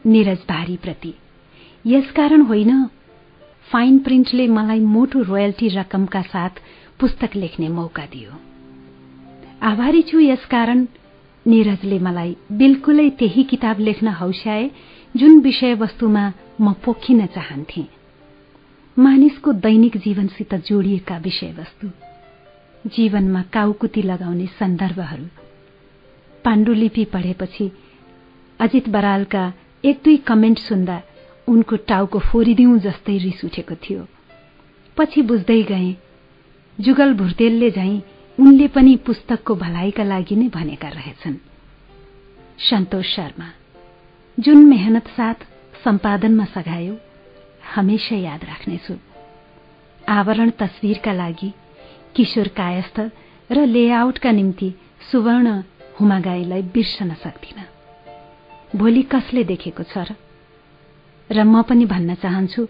निरज 0.06 0.38
प्रति 0.82 1.15
यसकारण 1.86 2.40
होइन 2.40 2.86
फाइन 3.72 3.98
प्रिन्टले 3.98 4.47
मलाई 4.48 4.81
मोटो 4.81 5.22
रोयल्टी 5.22 5.68
रकमका 5.68 6.22
साथ 6.22 6.60
पुस्तक 7.00 7.36
लेख्ने 7.36 7.68
मौका 7.68 8.06
दियो। 8.06 8.31
आभारी 9.62 10.02
छु 10.02 10.20
यसकारण 10.20 10.86
निरजले 11.47 11.98
मलाई 11.98 12.36
बिल्कुलै 12.52 13.10
त्यही 13.10 13.42
किताब 13.42 13.81
लेख्न 13.81 14.08
हौस्याए 14.08 14.70
जुन 15.17 15.41
विषयवस्तुमा 15.41 16.33
म 16.61 16.73
पोखिन 16.73 17.27
चाहन्थे 17.27 17.87
मानिसको 18.99 19.53
दैनिक 19.53 19.97
जीवनसित 19.97 20.55
जोडिएका 20.55 21.17
विषयवस्तु 21.19 21.91
जीवनमा 22.87 23.43
काउकुती 23.43 24.03
लगाउने 24.03 24.47
सन्दर्भहरू। 24.47 25.25
पाण्डुलिपि 26.45 27.05
पढेपछि 27.05 27.71
अजित 28.61 28.89
बरालका 28.89 29.53
एक 29.85 30.01
दुई 30.05 30.17
कमेन्ट 30.17 30.59
सुन्दा 30.59 31.03
उनको 31.49 31.77
टाउको 31.77 32.19
फोरिदिउँ 32.19 32.78
जस्तै 32.78 33.19
रिस 33.19 33.45
उठेको 33.45 33.75
थियो। 33.75 34.07
पछि 34.97 35.23
बुझ्दै 35.23 35.62
गए 35.62 35.97
जुगल 36.81 37.15
भुर्तेलले 37.15 37.71
झैं 37.71 38.03
उनले 38.41 38.69
पनि 38.69 38.97
पुस्तकको 38.97 39.55
भलाइका 39.55 40.05
लागि 40.05 40.37
नै 40.37 40.49
भनेका 40.49 40.89
रहेछन्। 40.89 41.37
सन्तोष 42.59 43.17
शर्मा। 43.17 43.51
जुन 44.42 44.65
मेहनत 44.67 45.08
साथ 45.08 45.35
सम्पादनमा 45.85 46.44
सघायो 46.44 46.97
हमेशा 47.75 48.17
याद 48.17 48.44
राख्नेछु। 48.44 48.94
आवरण 50.08 50.51
तस्विरका 50.51 51.12
लागि 51.12 51.53
किशोर 52.17 52.49
कायस्थ 52.49 53.01
र 53.53 53.67
लेआउटका 53.67 54.31
निम्ति 54.31 54.75
सुवर्ण 55.12 55.62
हुमागाईलाई 56.01 56.62
बिर्सन 56.62 57.15
सक्दिन। 57.15 57.58
भोलि 58.78 59.03
कसले 59.03 59.44
देखेको 59.44 59.83
छ 59.83 59.99
र? 59.99 61.44
म 61.44 61.62
पनि 61.62 61.87
भन्न 61.87 62.15
चाहन्छु 62.15 62.69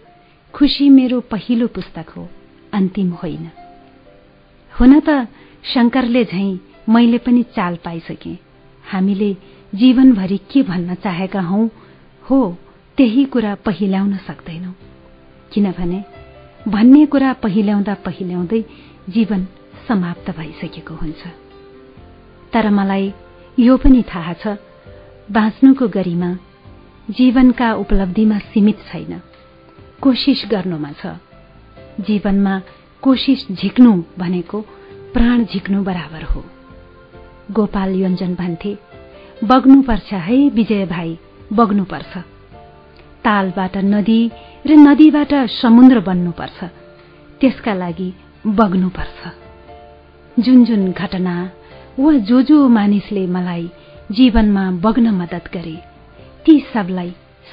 खुशी 0.55 0.89
मेरो 0.89 1.21
पहिलो 1.21 1.67
पुस्तक 1.67 2.09
हो 2.09 2.29
अन्तिम 2.73 3.11
होइन। 3.13 3.51
हुन 4.73 5.01
त 5.01 5.29
शंकरले 5.65 6.25
झैं 6.25 6.59
मैले 6.89 7.19
पनि 7.19 7.43
चाल 7.43 7.77
पाइसके। 7.77 8.39
हामीले 8.91 9.37
जीवनभरि 9.75 10.39
के 10.39 10.63
भन्न 10.63 10.95
चाहेका 10.95 11.41
हौ 11.41 11.67
हो 12.31 12.59
त्यही 12.97 13.25
कुरा 13.25 13.55
पहिल्याउन 13.55 14.17
सक्दैनौ। 14.17 14.71
किनभने 15.53 16.05
भन्ने 16.69 17.07
कुरा 17.07 17.33
पहिल्याउँदा 17.33 17.95
पहिल्याउँदै 17.95 18.65
जीवन 19.09 19.47
समाप्त 19.89 20.31
भइसकेको 20.31 20.95
हुन्छ। 20.95 21.23
तर 22.53 22.71
मलाई 22.71 23.13
यो 23.59 23.77
पनि 23.77 24.03
थाहा 24.03 24.33
छ 24.33 24.47
बाँच्नुको 25.31 25.89
गरिमा 25.89 26.39
जीवनका 27.11 27.75
उपलब्धिमा 27.75 28.39
सीमित 28.39 28.79
छैन। 28.79 29.21
कोशिश 30.01 30.47
गर्नुमा 30.47 30.93
छ। 30.93 31.07
जीवनमा 32.01 32.63
कोशिश 33.03 33.47
झिक्नु 33.53 34.05
भनेको 34.19 34.61
प्राण 35.15 35.45
झिक्नु 35.45 35.83
बराबर 35.83 36.23
हो। 36.23 36.45
गोपाल 37.51 37.95
योञ्जन 37.95 38.35
भन्थे 38.35 38.92
बग्नुपर्छ 39.45 40.13
है 40.13 40.49
विजय 40.49 40.87
भाइ। 40.87 41.19
बग्नुपर्छ। 41.53 42.19
तालबाट 43.25 43.77
नदी 43.77 44.31
र 44.67 44.73
नदीबाट 44.73 45.35
समुद्र 45.35 46.01
बन्नुपर्छ। 46.01 46.65
त्यसका 47.41 47.75
लागि 47.75 48.15
बग्नुपर्छ। 48.47 49.33
जुन 50.39 50.65
जुन 50.65 50.93
घटना 50.93 51.51
वा 51.99 52.13
जो 52.13 52.43
जो 52.43 52.69
मानिसले 52.69 53.27
मलाई 53.27 53.71
जीवनमा 54.13 54.71
बग्न 54.71 55.11
मद्दत 55.11 55.45
गरे 55.55 55.83
ती 56.47 56.61
सबलाई 56.61 57.11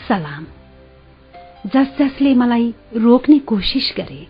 सलाम। 0.08 0.46
जस 1.66 1.96
जसले 2.00 2.36
मलाई 2.36 2.74
रोक्ने 2.96 3.40
कोशिश 3.40 3.94
गरे 3.98 4.28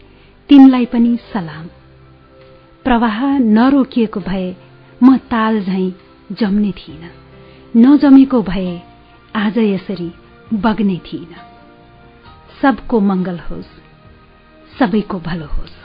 तिनलाई 0.49 0.85
पनि 0.85 1.17
सलाम। 1.33 1.67
प्रवाह 2.83 3.37
नरोकिएको 3.37 4.19
भए 4.19 4.55
म 5.03 5.17
ताल 5.17 5.63
झैं 5.63 5.91
जम्ने 6.31 6.71
थिइन। 6.71 7.18
नजमेको 7.77 8.41
भए 8.41 8.81
आज 9.35 9.57
यसरी 9.57 10.11
बग्ने 10.53 10.97
थिइन। 10.97 11.35
सबको 12.61 12.99
मंगल 12.99 13.39
होस् 13.39 14.77
सबैको 14.79 15.19
भलो 15.19 15.45
होस्। 15.45 15.78